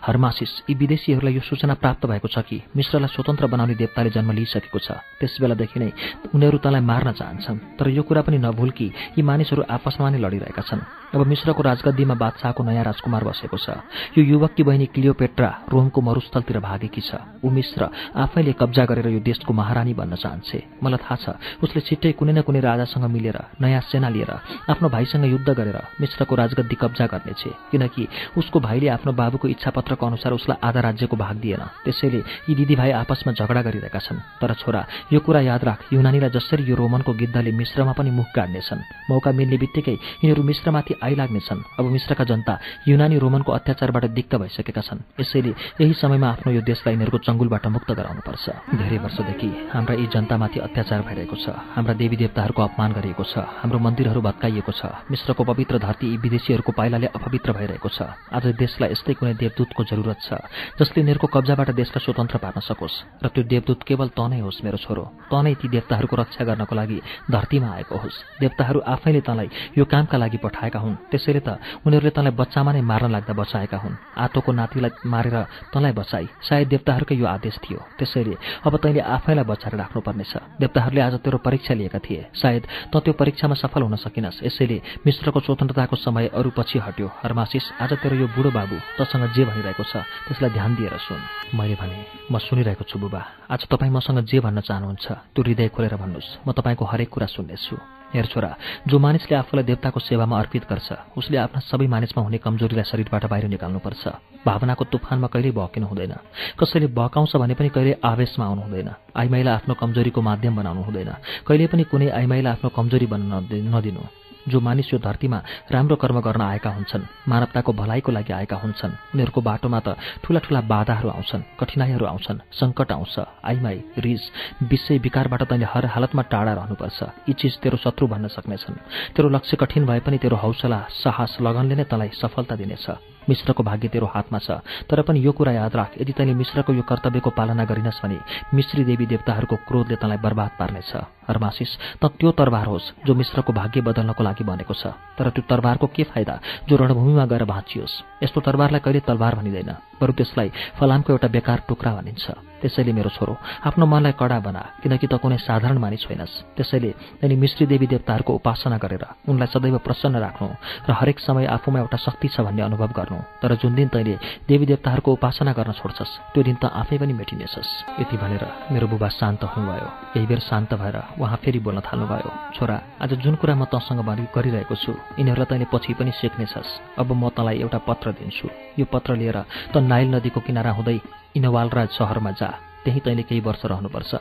हरमासिस 0.07 0.53
यी 0.71 0.75
विदेशीहरूलाई 0.75 1.35
यो 1.35 1.43
सूचना 1.47 1.75
प्राप्त 1.81 2.07
भएको 2.07 2.29
छ 2.29 2.43
कि 2.49 2.63
मिश्रलाई 2.77 3.11
स्वतन्त्र 3.15 3.47
बनाउने 3.47 3.75
देवताले 3.75 4.11
जन्म 4.11 4.31
लिइसकेको 4.39 4.79
छ। 4.79 5.01
त्यस 5.21 5.41
बेलादेखि 5.41 5.79
नै 5.81 5.91
उनीहरू 6.35 6.59
तँलाई 6.59 6.83
मार्न 6.83 7.13
चाहन्छन्। 7.13 7.79
तर 7.79 7.89
यो 7.89 8.03
कुरा 8.03 8.23
पनि 8.23 8.39
नभुल 8.39 8.71
कि 8.71 8.87
यी 9.17 9.23
मानिसहरू 9.23 9.63
आपसमा 9.69 10.11
नै 10.11 10.19
लडिरहेका 10.19 10.63
छन्। 10.63 10.81
अब 11.11 11.27
मिश्रको 11.27 11.63
राजगद्दीमा 11.63 12.15
बादशाहको 12.15 12.63
नयाँ 12.63 12.85
राजकुमार 12.85 13.25
बसेको 13.25 13.59
छ। 13.59 13.83
यो 14.15 14.23
युवककी 14.23 14.63
बहिनी 14.63 14.87
क्लियोपेट्रा 14.95 15.51
रोमको 15.67 16.01
मरुस्थलतिर 16.01 16.59
भागेकी 16.63 17.03
छ। 17.03 17.19
ऊ 17.43 17.51
मिश्र 17.51 17.91
आफैले 18.15 18.53
कब्जा 18.55 18.85
गरेर 18.87 19.09
यो 19.11 19.19
देशको 19.19 19.51
महारानी 19.51 19.95
बन्न 19.99 20.15
चाहन्छे। 20.15 20.79
मलाई 20.79 21.03
थाहा 21.03 21.17
छ 21.19 21.27
उसले 21.67 21.81
छिट्टै 21.83 22.13
कुनै 22.15 22.33
न 22.33 22.47
कुनै 22.47 22.61
राजासँग 22.63 23.11
मिलेर 23.11 23.39
नयाँ 23.59 23.83
सेना 23.91 24.09
लिएर 24.09 24.31
आफ्नो 24.71 24.87
भाइसँग 24.87 25.25
युद्ध 25.35 25.51
गरेर 25.51 25.79
मिश्रको 25.99 26.35
राजगद्दी 26.39 26.77
कब्जा 26.79 27.07
गर्नेछ। 27.11 27.43
किनकि 27.75 28.03
उसको 28.39 28.61
भाइले 28.63 28.89
आफ्नो 28.95 29.11
बाबुको 29.11 29.49
इच्छापत्रको 29.51 30.07
अनुसार 30.07 30.33
उसलाई 30.39 30.63
आधा 30.63 30.81
राज्यको 30.81 31.17
भाग 31.17 31.37
दिएन। 31.43 31.63
त्यसैले 31.85 32.23
यी 32.47 32.55
दिदीभाइ 32.55 32.91
आपसमा 33.03 33.33
झगडा 33.35 33.63
गरिरहेका 33.67 33.99
छन्। 33.99 34.23
तर 34.39 34.55
छोरा 34.63 34.87
यो 35.11 35.19
कुरा 35.27 35.41
याद 35.43 35.65
राख 35.65 35.79
युनानीलाई 35.91 36.31
जसरी 36.31 36.71
यो 36.71 36.75
रोमनको 36.79 37.13
गिद्धले 37.19 37.51
मिश्रमा 37.51 37.93
पनि 37.99 38.11
मुख 38.15 38.31
गाड्नेछन्। 38.31 39.11
मौका 39.11 39.31
मिल्ने 39.35 39.57
बित्तिकै 39.59 39.97
यिनीहरू 40.23 40.43
मिश्रमाथि 40.43 41.00
आइलाग्नेछन्। 41.03 41.61
अब 41.79 41.85
मिश्रका 41.91 42.25
जनता 42.25 42.55
युनानी 42.89 43.19
रोमनको 43.19 43.51
अत्याचारबाट 43.53 44.05
दिक्क 44.13 44.35
भइसकेका 44.37 44.81
छन्। 44.81 45.01
यसैले 45.21 45.53
यही 45.81 45.93
समयमा 45.93 46.29
आफ्नो 46.31 46.53
यो 46.53 46.61
देशलाई 46.61 46.95
यिनीहरूको 46.95 47.19
चङ्गुलबाट 47.27 47.67
मुक्त 47.67 47.91
गराउनुपर्छ। 47.91 48.45
धेरै 48.79 48.99
वर्षदेखि 49.05 49.51
हाम्रा 49.73 49.95
यी 49.95 50.07
जनतामाथि 50.07 50.59
अत्याचार 50.61 51.01
भइरहेको 51.03 51.37
छ। 51.37 51.47
हाम्रा 51.75 51.95
देवी 51.95 52.17
देवताहरूको 52.17 52.63
अपमान 52.63 52.91
गरिएको 52.93 53.25
छ। 53.25 53.35
हाम्रो 53.61 53.79
मन्दिरहरू 53.79 54.21
भत्काइएको 54.21 54.73
छ। 54.73 54.83
मिश्रको 55.11 55.43
पवित्र 55.45 55.79
धरती 55.79 56.07
यी 56.11 56.17
विदेशीहरूको 56.17 56.73
पाइलाले 56.73 57.07
अपवित्र 57.17 57.53
भइरहेको 57.53 57.89
छ। 57.89 57.99
आज 58.33 58.45
देशलाई 58.57 58.91
यस्तै 58.93 59.15
कुनै 59.15 59.35
देवदूतको 59.35 59.83
जरुरत 59.85 60.19
छ 60.21 60.31
जसले 60.79 60.99
यिनीहरूको 61.01 61.27
कब्जाबाट 61.27 61.69
देशलाई 61.75 62.03
स्वतन्त्र 62.05 62.37
पार्न 62.39 62.61
सकोस्। 62.61 63.25
र 63.25 63.27
त्यो 63.29 63.43
देवदूत 63.45 63.81
केवल 63.83 64.09
तनै 64.15 64.41
होस् 64.41 64.65
मेरो 64.65 64.79
छोरो। 64.79 65.05
तनै 65.31 65.55
ती 65.61 65.69
देवताहरूको 65.69 66.17
रक्षा 66.17 66.45
गर्नको 66.45 66.75
लागि 66.75 66.99
धरतीमा 67.31 67.69
आएको 67.71 67.97
होस्। 67.97 68.17
देवताहरू 68.41 68.81
आफैले 68.81 69.21
तँलाई 69.21 69.49
यो 69.79 69.85
कामका 69.85 70.17
लागि 70.19 70.39
पठाएका 70.39 70.79
हुन्। 70.79 70.90
त्यसैले 71.11 71.41
त 71.41 71.49
उनीहरूले 71.87 72.11
तँलाई 72.11 72.35
बच्चामा 72.37 72.71
नै 72.73 72.81
मार्न 72.81 73.11
लाग्दा 73.11 73.33
बचाएका 73.35 73.77
हुन्। 73.77 73.95
आतोको 74.17 74.51
नातिलाई 74.53 74.91
मारेर 75.05 75.37
तँलाई 75.73 75.93
बचाई। 75.93 76.27
सायद 76.43 76.69
देवताहरूकै 76.69 77.15
यो 77.15 77.27
आदेश 77.27 77.57
थियो। 77.65 77.81
त्यसैले 77.99 78.35
अब 78.67 78.75
तैँले 78.83 79.01
आफैलाई 79.01 79.45
बचाएर 79.45 79.75
राख्नुपर्नेछ। 79.77 80.33
देवताहरूले 80.61 81.01
आज 81.01 81.15
तेरो 81.25 81.39
परीक्षा 81.39 81.75
लिएका 81.75 81.99
थिए। 81.99 82.23
सायद 82.35 82.63
त 82.93 82.95
त्यो 83.05 83.13
परीक्षामा 83.13 83.55
सफल 83.55 83.83
हुन 83.83 83.97
सकिनस्। 83.97 84.43
यसैले 84.45 84.79
मिश्रको 85.07 85.41
स्वतन्त्रताको 85.41 85.97
समय 85.97 86.27
अरू 86.35 86.51
पछि 86.57 86.79
हट्यो। 86.79 87.07
हरमासिस 87.23 87.65
आज 87.81 87.93
तेरो 88.03 88.17
यो 88.17 88.27
बुढो 88.35 88.51
बाबु 88.51 88.77
तसँग 88.99 89.33
जे 89.35 89.45
भनिरहेको 89.45 89.85
छ 89.85 90.05
त्यसलाई 90.27 90.51
ध्यान 90.51 90.71
दिएर 90.75 90.97
सुन। 90.97 91.21
मैले 91.55 91.75
भने 91.75 91.99
म 92.33 92.39
सुनिरहेको 92.39 92.85
छु 92.85 92.99
बुबा। 92.99 93.23
आज 93.51 93.67
तपाईँ 93.69 93.93
मसँग 93.93 94.25
जे 94.25 94.41
भन्न 94.41 94.61
चाहनुहुन्छ 94.61 95.07
त्यो 95.35 95.43
हृदय 95.43 95.69
खोलेर 95.75 95.95
भन्नुहोस् 95.97 96.47
म 96.47 96.53
तपाईँको 96.53 96.85
हरेक 96.85 97.09
कुरा 97.11 97.27
सुन्नेछु। 97.27 98.00
हेर 98.15 98.27
छोरा 98.27 98.57
जो 98.89 98.99
मानिसले 98.99 99.37
आफूलाई 99.37 99.65
देवताको 99.65 100.01
सेवामा 100.01 100.39
अर्पित 100.39 100.65
गर्छ 100.71 100.89
उसले 101.17 101.37
आफ्ना 101.37 101.61
सबै 101.61 101.87
मानिसमा 101.87 102.21
हुने 102.23 102.39
कमजोरीलाई 102.39 102.85
शरीरबाट 102.85 103.25
बाहिर 103.27 103.49
निकाल्नुपर्छ। 103.49 104.05
भावनाको 104.47 104.85
तुफानमा 104.85 105.29
कहिल्यै 105.33 105.53
बहकिनु 105.53 105.87
हुँदैन। 105.87 106.15
कसैले 106.59 106.87
बहकाउँछ 106.91 107.37
भने 107.37 107.55
पनि 107.55 107.69
कहिले 107.69 107.93
आवेशमा 108.05 108.45
आउनु 108.47 108.63
हुँदैन। 108.63 108.91
आइमाईलाई 109.17 109.55
आफ्नो 109.55 109.75
कमजोरीको 109.75 110.21
माध्यम 110.21 110.57
बनाउनु 110.57 110.83
हुँदैन। 110.83 111.11
कहिले 111.47 111.67
पनि 111.67 111.83
कुनै 111.91 112.09
आइमाईलाई 112.11 112.53
आफ्नो 112.53 112.69
कमजोरी 112.77 113.07
बन्न 113.07 113.47
नदिनु। 113.75 114.20
जो 114.49 114.61
मानिस 114.61 114.93
यो 114.93 114.99
धरतीमा 114.99 115.43
राम्रो 115.71 115.97
कर्म 115.97 116.21
गर्न 116.21 116.41
आएका 116.41 116.71
हुन्छन् 116.71 117.03
मानवताको 117.29 117.73
भलाइको 117.73 118.13
लागि 118.13 118.33
आएका 118.33 118.57
हुन्छन् 118.57 118.93
उनीहरूको 119.15 119.41
बाटोमा 119.41 119.81
त 119.81 119.97
ठूला 120.25 120.41
ठूला 120.41 120.61
बाधाहरू 120.61 121.09
आउँछन् 121.09 121.43
कठिनाइहरू 121.61 122.07
आउँछन् 122.07 122.39
सङ्कट 122.53 122.93
आउँछ 122.93 123.19
आइमाई 123.45 123.79
रिस 123.99 124.23
विषय 124.63 124.99
विकारबाट 124.99 125.43
तैँले 125.43 125.67
हर 125.67 125.87
हालतमा 125.87 126.23
टाढा 126.23 126.53
रहनुपर्छ। 126.53 127.03
यी 127.29 127.33
चिज 127.33 127.59
तेरो 127.59 127.77
शत्रु 127.77 128.07
भन्न 128.07 128.29
सक्नेछन्। 128.29 128.77
तेरो 129.17 129.29
लक्ष्य 129.29 129.57
कठिन 129.57 129.87
भए 129.87 130.01
पनि 130.01 130.19
तेरो 130.19 130.37
हौसला 130.37 130.81
साहस 131.03 131.37
लगनले 131.41 131.75
नै 131.75 131.85
तँलाई 131.85 132.11
सफलता 132.15 132.57
दिनेछ। 132.57 132.87
मिश्रको 133.29 133.63
भाग्य 133.63 133.89
तेरो 133.89 134.07
हातमा 134.07 134.39
छ। 134.39 134.51
तर 134.89 135.03
पनि 135.03 135.21
यो 135.21 135.33
कुरा 135.33 135.53
याद 135.53 135.77
राख 135.77 136.01
यदि 136.01 136.13
तैँले 136.13 136.35
मिश्रको 136.35 136.73
यो 136.73 136.83
कर्तव्यको 136.83 137.31
पालना 137.31 137.65
गरिनस् 137.65 138.01
भने 138.03 138.19
मिश्री 138.55 138.85
देवी 138.85 139.07
देवताहरूको 139.07 139.57
क्रोधले 139.69 139.97
तँलाई 139.97 140.19
बर्बाद 140.19 140.51
पार्नेछ। 140.59 140.93
हरमासिस 141.29 142.01
त 142.01 142.07
त्यो 142.17 142.31
तरबार 142.33 142.67
होस् 142.67 142.93
जो 143.07 143.15
मिश्रको 143.15 143.53
भाग्य 143.53 143.81
बदल्नको 143.81 144.23
लागि 144.25 144.45
बनेको 144.45 144.75
छ। 144.75 144.97
तर 145.19 145.31
त्यो 145.31 145.45
तरबारको 145.47 145.87
के 145.87 146.03
फाइदा 146.11 146.35
जो 146.69 146.77
रणभूमिमा 146.77 147.25
गएर 147.27 147.45
भाँचियोस्? 147.45 148.25
यस्तो 148.25 148.41
तरबारलाई 148.41 148.81
कहिले 148.81 149.01
तलवार 149.05 149.35
भनिँदैन। 149.37 149.90
बरु 150.01 150.13
त्यसलाई 150.19 150.49
फलामको 150.81 151.13
एउटा 151.13 151.29
बेकार 151.29 151.59
टुक्रा 151.69 151.93
भनिन्छ। 151.95 152.27
त्यसैले 152.61 152.93
मेरो 152.93 153.11
छोरो 153.17 153.35
आफ्नो 153.65 153.85
मनलाई 153.89 154.13
कडा 154.21 154.39
बना 154.45 154.63
किनकि 154.85 155.07
त 155.09 155.17
कुनै 155.17 155.41
साधारण 155.41 155.79
मानिस 155.81 156.05
होइनस्। 156.09 156.61
त्यसैले 156.61 156.91
तैँले 157.21 157.37
मिश्री 157.37 157.65
देवी 157.65 157.87
देवताहरूको 157.89 158.33
उपासना 158.37 158.77
गरेर 158.77 159.05
उनलाई 159.29 159.49
सदैव 159.49 159.77
प्रसन्न 159.81 160.21
राख्नु 160.21 160.49
र 160.85 160.91
हरेक 160.93 161.19
समय 161.25 161.45
आफूमा 161.57 161.79
एउटा 161.81 161.97
शक्ति 161.97 162.29
छ 162.29 162.45
भन्ने 162.45 162.61
अनुभव 162.61 162.93
गर्नु 162.93 163.19
तर 163.41 163.57
जुन 163.65 163.73
दिन 163.75 163.89
तैँले 163.89 164.45
देवी 164.45 164.67
देवताहरूको 164.67 165.09
उपासना 165.09 165.53
गर्न 165.57 165.73
छोड्छस् 165.73 166.37
त्यो 166.37 166.43
दिन 166.45 166.57
त 166.61 166.69
आफै 166.69 167.01
पनि 167.01 167.13
मेटिनेछस्। 167.17 167.71
यति 167.97 168.17
भनेर 168.21 168.45
मेरो 168.73 168.87
बुबा 168.93 169.09
शान्त 169.09 169.41
हुनुभयो। 169.57 169.89
यही 170.21 170.27
बेर 170.29 170.41
शान्त 170.45 170.75
भएर 170.77 170.97
उहाँ 171.17 171.41
फेरि 171.41 171.59
बोल्न 171.65 171.81
थाल्नुभयो 171.81 172.31
छोरा 172.61 172.77
आज 173.01 173.11
जुन 173.25 173.41
कुरा 173.41 173.57
म 173.57 173.65
तँसँग 173.73 174.05
गरिरहेको 174.37 174.75
छु 174.77 174.93
यिनीहरूलाई 175.17 175.49
तैँले 175.49 175.67
पछि 175.73 175.97
पनि 175.97 176.13
सिक्नेछस्। 176.13 177.01
अब 177.01 177.09
म 177.09 177.33
तँलाई 177.33 177.57
एउटा 177.65 177.79
पत्र 177.89 178.13
दिन्छु। 178.21 178.49
यो 178.77 178.85
पत्र 178.85 179.17
लिएर 179.17 179.39
त 179.73 179.81
नाइल 179.91 180.09
नदीको 180.15 180.41
किनारा 180.47 180.73
हुँदै 180.73 180.99
इनवालराज 181.37 181.89
सहरमा 181.99 182.33
जा। 182.41 182.51
त्यहीँ 182.85 183.01
तैँले 183.05 183.23
केही 183.29 183.41
वर्ष 183.41 183.63
रहनुपर्छ। 183.67 184.13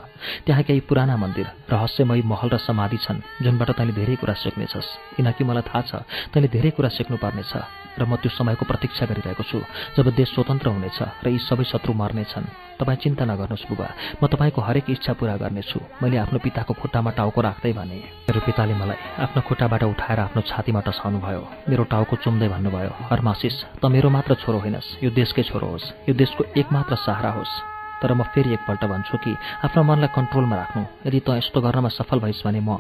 त्यहाँ 0.46 0.64
केही 0.64 0.80
पुराना 0.90 1.16
मन्दिर 1.18 1.48
रहस्यमय 1.72 2.22
महल 2.26 2.50
र 2.50 2.58
समाधि 2.60 2.98
छन् 2.98 3.24
जुनबाट 3.44 3.70
तैँले 3.78 3.94
धेरै 3.94 4.16
कुरा 4.20 4.34
सिक्नेछस्। 4.34 4.90
किनकि 5.16 5.44
मलाई 5.44 5.64
थाहा 5.64 5.82
छ 5.82 5.92
तैँले 6.34 6.48
धेरै 6.48 6.72
कुरा 6.76 6.90
सिक्नुपर्नेछ 6.90 7.54
र 8.00 8.04
म 8.06 8.16
त्यो 8.20 8.32
समयको 8.32 8.64
प्रतीक्षा 8.64 9.06
गरिरहेको 9.12 9.44
छु 9.44 9.60
जब 9.98 10.08
देश 10.16 10.30
स्वतन्त्र 10.36 10.68
हुनेछ 10.72 11.00
र 11.24 11.28
यी 11.32 11.40
सबै 11.40 11.64
शत्रु 11.68 11.94
मर्नेछन् 11.94 12.48
तपाईँ 12.80 13.00
चिन्ता 13.04 13.24
नगर्नुहोस् 13.28 13.68
बुबा 13.68 13.88
म 14.20 14.28
तपाईँको 14.28 14.62
हरेक 14.62 14.88
इच्छा 14.96 15.14
पूरा 15.20 15.36
गर्नेछु। 15.36 15.80
मैले 16.00 16.18
आफ्नो 16.24 16.40
पिताको 16.40 16.74
खुट्टामा 16.80 17.12
टाउको 17.12 17.40
राख्दै 17.42 17.74
भने। 17.76 18.00
मेरो 18.28 18.40
पिताले 18.48 18.74
मलाई 18.76 19.00
आफ्नो 19.24 19.42
खुट्टाबाट 19.44 19.84
उठाएर 19.84 20.20
आफ्नो 20.32 20.42
छातीमा 20.48 20.82
टसाउनु 20.88 21.20
भयो 21.20 21.44
मेरो 21.68 21.84
टाउको 21.92 22.16
चुम्दै 22.24 22.48
भन्नुभयो 22.48 22.92
हरमासिस 23.12 23.56
त 23.82 23.84
मेरो 23.92 24.10
मात्र 24.16 24.40
छोरो 24.40 24.60
होइनस् 24.64 25.04
यो 25.04 25.10
देशकै 25.12 25.44
छोरो 25.44 25.68
होस् 25.68 25.92
यो 26.08 26.14
देशको 26.16 26.56
एकमात्र 26.56 26.96
सहारा 27.04 27.32
होस्। 27.36 27.79
तर 28.02 28.14
म 28.14 28.24
फेरि 28.34 28.54
एकपल्ट 28.54 28.84
भन्छु 28.86 29.18
कि 29.24 29.32
आफ्नो 29.66 29.84
मनलाई 29.84 30.10
कन्ट्रोलमा 30.16 30.56
राख्नु। 30.56 30.82
यदि 31.08 31.20
त 31.20 31.30
यस्तो 31.40 31.62
गर्नमा 31.62 31.90
सफल 31.90 32.20
भइस् 32.20 32.46
भने 32.46 32.60
म। 32.60 32.80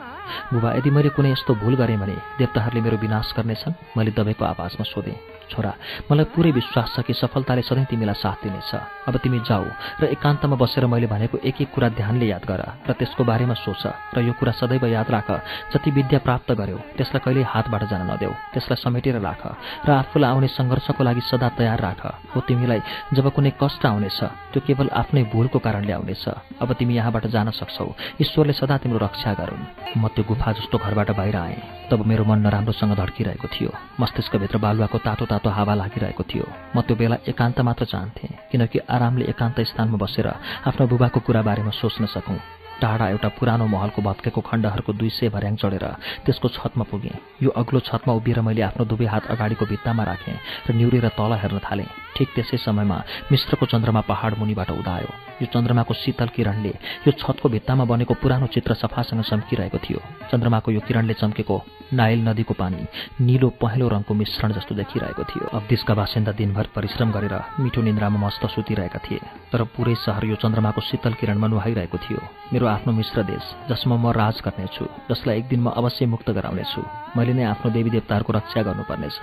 बुबा 0.53 0.69
यदि 0.79 0.89
मैले 0.89 1.09
कुनै 1.15 1.31
यस्तो 1.31 1.55
भुल 1.55 1.75
गरेँ 1.75 1.97
भने 1.97 2.15
देवताहरूले 2.39 2.81
मेरो 2.81 2.97
विनाश 2.97 3.33
गर्नेछन्। 3.37 3.73
मैले 3.97 4.11
दबाईको 4.11 4.43
आवाजमा 4.45 4.83
सोधेँ। 4.83 5.38
छोरा 5.49 5.73
मलाई 6.11 6.25
पुरै 6.33 6.51
विश्वास 6.51 6.95
छ 6.95 6.97
कि 7.01 7.13
सफलताले 7.13 7.61
सधैँ 7.61 7.85
तिमीलाई 7.89 8.17
साथ 8.17 8.37
दिनेछ। 8.43 8.71
अब 9.09 9.15
तिमी 9.17 9.39
जाऊ 9.41 9.65
र 10.01 10.03
एकान्तमा 10.13 10.55
बसेर 10.55 10.85
मैले 10.85 11.07
भनेको 11.09 11.37
एक 11.41 11.61
एक 11.61 11.69
कुरा 11.73 11.89
ध्यानले 11.97 12.25
याद 12.29 12.43
गर 12.45 12.61
र 12.87 12.91
त्यसको 12.93 13.23
बारेमा 13.25 13.55
सोच 13.57 13.83
र 14.13 14.21
यो 14.21 14.33
कुरा 14.37 14.53
सदैव 14.59 14.85
याद 14.85 15.09
राख 15.09 15.29
जति 15.73 15.89
विद्या 15.91 16.19
प्राप्त 16.21 16.51
गर्यो 16.53 16.77
त्यसलाई 16.97 17.21
कहिल्यै 17.25 17.45
हातबाट 17.49 17.83
जान 17.89 18.01
नदेऊ। 18.11 18.33
त्यसलाई 18.53 18.77
समेटेर 18.77 19.17
राख 19.17 19.41
र 19.85 19.89
आफूलाई 19.91 20.29
आउने 20.29 20.47
सङ्घर्षको 20.53 21.01
लागि 21.03 21.21
सदा 21.25 21.49
तयार 21.57 21.79
राख। 21.79 22.01
हो 22.35 22.39
तिमीलाई 22.45 22.79
जब 23.13 23.25
कुनै 23.33 23.51
कष्ट 23.57 23.85
आउनेछ 23.85 24.19
त्यो 24.53 24.59
केवल 24.67 24.87
आफ्नै 24.93 25.23
भुलको 25.33 25.59
कारणले 25.59 25.93
आउनेछ। 25.93 26.25
अब 26.61 26.69
तिमी 26.77 26.93
यहाँबाट 26.95 27.25
जान 27.33 27.49
सक्छौ। 27.49 27.87
ईश्वरले 28.21 28.53
सदा 28.53 28.75
तिम्रो 28.83 28.99
रक्षा 28.99 29.33
गरून्। 29.39 29.63
म 29.97 30.07
त्यो 30.13 30.23
गुफा 30.29 30.51
जस्तो 30.57 30.77
घरबाट 30.77 31.09
बाहिर 31.17 31.35
आएँ। 31.35 31.57
तब 31.89 32.05
मेरो 32.05 32.23
मन 32.29 32.39
नराम्रोसँग 32.45 32.93
धड्किरहेको 32.93 33.47
थियो। 33.49 33.71
मस्तिष्कभित्र 33.99 34.57
बालुवाको 34.61 34.97
तातो 35.01 35.25
तातो 35.25 35.38
हावा 35.47 35.73
लागिरहेको 35.75 36.23
थियो। 36.23 36.45
म 36.75 36.81
त्यो 36.81 36.95
बेला 36.95 37.17
एकान्त 37.27 37.59
मात्र 37.61 37.85
चाहन्थेँ 37.85 38.51
किनकि 38.51 38.79
आरामले 38.89 39.25
एकान्त 39.31 39.61
स्थानमा 39.61 39.97
बसेर 39.97 40.27
आफ्नो 40.67 40.87
बुबाको 40.87 41.19
कुरा 41.19 41.41
बारेमा 41.41 41.71
सोच्न 41.71 42.05
सकौँ। 42.05 42.58
टाढा 42.81 43.07
एउटा 43.09 43.29
पुरानो 43.37 43.65
महलको 43.67 44.01
भत्केको 44.01 44.41
खण्डहरूको 44.41 44.93
दुई 44.93 45.09
सय 45.09 45.29
भर्याङ 45.29 45.55
चढेर 45.55 45.85
त्यसको 46.25 46.47
छतमा 46.49 46.83
पुगेँ। 46.91 47.15
यो 47.43 47.49
अग्लो 47.51 47.79
छतमा 47.79 48.13
उभिएर 48.13 48.41
मैले 48.41 48.61
आफ्नो 48.69 48.85
दुवै 48.85 49.05
हात 49.05 49.25
अगाडिको 49.29 49.65
भित्तामा 49.65 50.03
राखेँ 50.03 50.37
र 50.69 50.73
निउरेर 50.73 51.07
तल 51.15 51.33
हेर्न 51.35 51.59
थालेँ। 51.59 51.89
ठिक 52.15 52.29
त्यसै 52.35 52.57
समयमा 52.57 52.97
मिश्रको 53.31 53.65
चन्द्रमा 53.65 54.01
पहाड 54.03 54.37
मुनिबाट 54.39 54.71
उदायो। 54.71 55.11
यो 55.39 55.47
चन्द्रमाको 55.47 55.93
शीतल 55.93 56.29
किरणले 56.35 56.73
यो 57.07 57.11
छतको 57.15 57.49
भित्तामा 57.49 57.83
बनेको 57.85 58.13
पुरानो 58.19 58.47
चित्र 58.51 58.73
सफासँग 58.75 59.23
चम्किरहेको 59.23 59.77
थियो। 59.79 59.99
चन्द्रमाको 60.31 60.71
यो 60.71 60.81
किरणले 60.83 61.13
चम्केको 61.13 61.55
नाइल 61.93 62.19
नदीको 62.27 62.53
पानी 62.53 62.81
निलो 63.23 63.49
पहेँलो 63.61 63.87
रङको 63.87 64.13
मिश्रण 64.13 64.51
जस्तो 64.51 64.75
देखिरहेको 64.75 65.23
थियो। 65.23 65.45
अब्दिसका 65.57 65.93
बासिन्दा 65.95 66.31
दिनभर 66.35 66.67
परिश्रम 66.75 67.11
गरेर 67.11 67.35
मिठो 67.59 67.81
निन्द्रामा 67.81 68.19
मस्त 68.19 68.45
सुतिरहेका 68.45 68.99
थिए। 68.99 69.19
तर 69.51 69.63
पुरै 69.73 69.95
सहर 69.95 70.25
यो 70.25 70.35
चन्द्रमाको 70.43 70.81
शीतल 70.81 71.13
किरणमा 71.17 71.47
नुहाइरहेको 71.47 71.97
थियो। 71.97 72.19
मेरो 72.53 72.65
आफ्नो 72.69 72.93
मिश्र 72.93 73.23
देश 73.23 73.45
जसमा 73.69 73.95
म 73.95 74.11
राज 74.11 74.41
गर्नेछु 74.45 74.85
जसलाई 75.09 75.37
एक 75.37 75.47
दिन 75.49 75.59
म 75.61 75.69
अवश्य 75.73 76.05
मुक्त 76.05 76.29
गराउनेछु। 76.29 76.81
मैले 77.17 77.33
नै 77.33 77.43
आफ्नो 77.43 77.71
देवी 77.71 77.89
देवताहरूको 77.89 78.33
रक्षा 78.33 78.61
गर्नुपर्नेछ। 78.61 79.19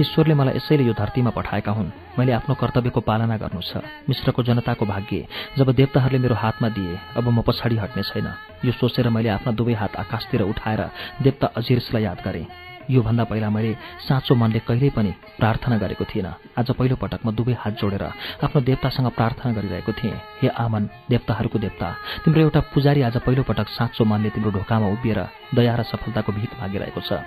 ईश्वरले 0.00 0.34
मलाई 0.34 0.56
यसैले 0.56 0.84
यो 0.88 0.94
धरतीमा 0.96 1.30
पठाएका 1.36 1.72
हुन्। 1.72 1.90
मैले 2.18 2.32
आफ्नो 2.38 2.54
कर्तव्यको 2.54 3.00
पालना 3.00 3.36
गर्नु 3.36 3.60
छ। 3.60 3.84
मिश्रको 4.08 4.42
जनताको 4.42 4.84
भाग्य 4.86 5.26
जब 5.58 5.68
देवताहरूले 5.72 6.18
मेरो 6.18 6.34
हातमा 6.34 6.68
दिए 6.76 6.98
अब 7.16 7.28
म 7.28 7.42
पछाडि 7.44 7.76
हट्ने 7.76 8.02
छैन। 8.02 8.28
यो 8.64 8.72
सोचेर 8.72 9.08
मैले 9.08 9.28
आफ्ना 9.36 9.52
दुवै 9.52 9.74
हात 9.74 9.96
आकाशतिर 9.96 10.42
उठाएर 10.42 10.80
देवता 11.22 11.46
अजिर्सलाई 11.56 12.02
याद 12.02 12.20
गरेँ। 12.24 12.67
योभन्दा 12.90 13.24
पहिला 13.24 13.48
मैले 13.50 13.72
साँचो 14.00 14.34
मनले 14.34 14.58
कहिल्यै 14.64 14.90
पनि 14.90 15.12
प्रार्थना 15.38 15.76
गरेको 15.78 16.04
थिइनँ। 16.04 16.32
आज 16.58 16.70
पहिलो 16.72 16.96
पटक 16.96 17.20
म 17.26 17.30
दुवै 17.36 17.54
हात 17.54 17.74
जोडेर 17.80 18.04
आफ्नो 18.44 18.60
देवतासँग 18.60 19.08
प्रार्थना 19.12 19.52
गरिरहेको 19.52 19.92
थिएँ। 19.92 20.16
हे 20.40 20.48
आमन 20.48 20.88
देवताहरूको 21.10 21.58
देवता 21.58 21.88
तिम्रो 22.24 22.40
एउटा 22.42 22.60
पुजारी 22.72 23.02
आज 23.02 23.16
पहिलोपटक 23.20 23.68
साँचो 23.68 24.04
मनले 24.04 24.30
तिम्रो 24.30 24.50
ढोकामा 24.50 24.86
उभिएर 24.88 25.20
दया 25.54 25.74
र 25.76 25.82
सफलताको 25.84 26.32
भिख 26.32 26.52
मागिरहेको 26.60 27.00
छ। 27.00 27.20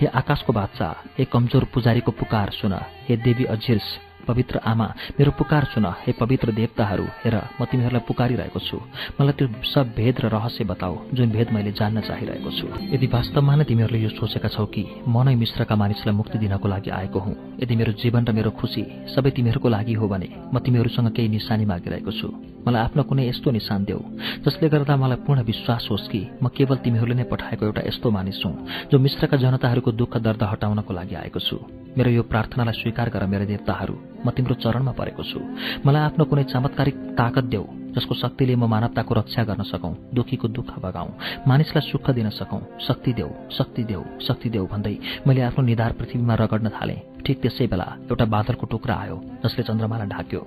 हे 0.00 0.06
आकाशको 0.10 0.52
बादशाह 0.52 0.92
हे 1.18 1.24
कमजोर 1.24 1.64
पुजारीको 1.70 2.10
पुकार 2.10 2.50
सुन। 2.50 2.74
हे 3.08 3.16
देवी 3.16 3.44
अझिर्स 3.44 3.86
पवित्र 4.24 4.58
आमा 4.64 4.86
मेरो 5.18 5.30
पुकार 5.38 5.64
सुन 5.74 5.86
हे 6.02 6.12
पवित्र 6.12 6.52
देवताहरू 6.52 7.04
हेर 7.24 7.36
म 7.60 7.64
तिमीहरूलाई 7.64 8.06
पुकारिरहेको 8.08 8.60
छु। 8.60 8.76
मलाई 9.20 9.34
त्यो 9.38 9.46
सब 9.64 9.94
भेद 9.96 10.20
र 10.20 10.26
रहस्य 10.34 10.64
बताऊ 10.64 10.94
जुन 11.14 11.28
भेद 11.30 11.52
मैले 11.52 11.72
जान्न 11.72 12.00
चाहिरहेको 12.00 12.50
छु। 12.50 12.66
यदि 12.94 13.06
वास्तवमा 13.06 13.54
नै 13.56 13.64
तिमीहरूले 13.64 14.00
यो 14.02 14.10
सोचेका 14.16 14.48
छौ 14.48 14.64
कि 14.66 14.82
म 15.08 15.22
नै 15.26 15.34
मिश्रका 15.34 15.74
मानिसलाई 15.76 16.14
मुक्ति 16.14 16.38
दिनको 16.38 16.66
लागि 16.68 16.90
आएको 16.90 17.18
हुँ 17.18 17.34
यदि 17.62 17.74
मेरो 17.76 17.92
जीवन 18.02 18.22
र 18.24 18.32
मेरो 18.32 18.50
खुसी 18.58 18.82
सबै 19.14 19.30
तिमीहरूको 19.36 19.68
लागि 19.68 19.94
हो 19.94 20.08
भने 20.08 20.28
म 20.52 20.58
तिमीहरूसँग 20.64 21.12
केही 21.12 21.28
निशानी 21.28 21.64
मागिरहेको 21.64 22.12
छु। 22.12 22.53
मलाई 22.66 22.82
आफ्नो 22.82 23.02
कुनै 23.04 23.28
यस्तो 23.28 23.50
निशान 23.50 23.84
देऊ 23.84 24.00
जसले 24.44 24.68
गर्दा 24.68 24.96
मलाई 24.96 25.18
पूर्ण 25.26 25.40
विश्वास 25.44 25.88
होस् 25.90 26.08
कि 26.08 26.20
म 26.42 26.48
केवल 26.48 26.76
तिमीहरूले 26.84 27.14
नै 27.14 27.26
पठाएको 27.28 27.64
एउटा 27.66 27.82
यस्तो 27.88 28.10
मानिस 28.10 28.40
हुँ 28.44 28.54
जो 28.90 28.96
मिश्रका 28.98 29.36
जनताहरूको 29.36 29.90
दुःख 29.92 30.16
दर्द 30.26 30.42
हटाउनको 30.42 30.92
लागि 30.94 31.14
आएको 31.14 31.40
छु। 31.40 31.56
मेरो 31.96 32.10
यो 32.10 32.22
प्रार्थनालाई 32.24 32.74
स्वीकार 32.80 33.08
गर 33.14 33.26
मेरो 33.28 33.44
देवताहरू 33.52 33.94
म 34.24 34.30
तिम्रो 34.32 34.54
चरणमा 34.64 34.92
परेको 34.96 35.22
छु। 35.22 35.40
मलाई 35.86 36.02
आफ्नो 36.08 36.24
कुनै 36.24 36.44
चमत्कारिक 36.52 36.96
ताकत 37.20 37.44
देऊ 37.52 37.64
जसको 37.94 38.14
शक्तिले 38.14 38.54
म 38.56 38.64
मानवताको 38.66 39.12
रक्षा 39.14 39.42
गर्न 39.44 39.62
सकौँ 39.70 39.94
दुखीको 40.16 40.48
दुःख 40.48 40.70
बगाउँ 40.82 41.44
मानिसलाई 41.46 41.84
सुख 41.90 42.10
दिन 42.10 42.28
सकौँ। 42.32 42.60
शक्ति 42.80 43.12
देऊ 43.12 43.30
शक्ति 43.52 43.82
देऊ 43.84 44.02
शक्ति 44.26 44.48
देऊ 44.50 44.66
भन्दै 44.66 44.96
मैले 45.26 45.40
आफ्नो 45.48 45.64
निधार 45.64 45.92
पृथ्वीमा 46.00 46.34
रगड्न 46.34 46.68
थालेँ। 46.74 47.13
ठिक 47.24 47.40
त्यसै 47.42 47.66
बेला 47.72 47.88
एउटा 48.10 48.24
बादलको 48.34 48.66
टुक्रा 48.66 48.94
आयो 48.94 49.16
जसले 49.44 49.62
चन्द्रमालाई 49.64 50.08
ढाक्यो। 50.08 50.42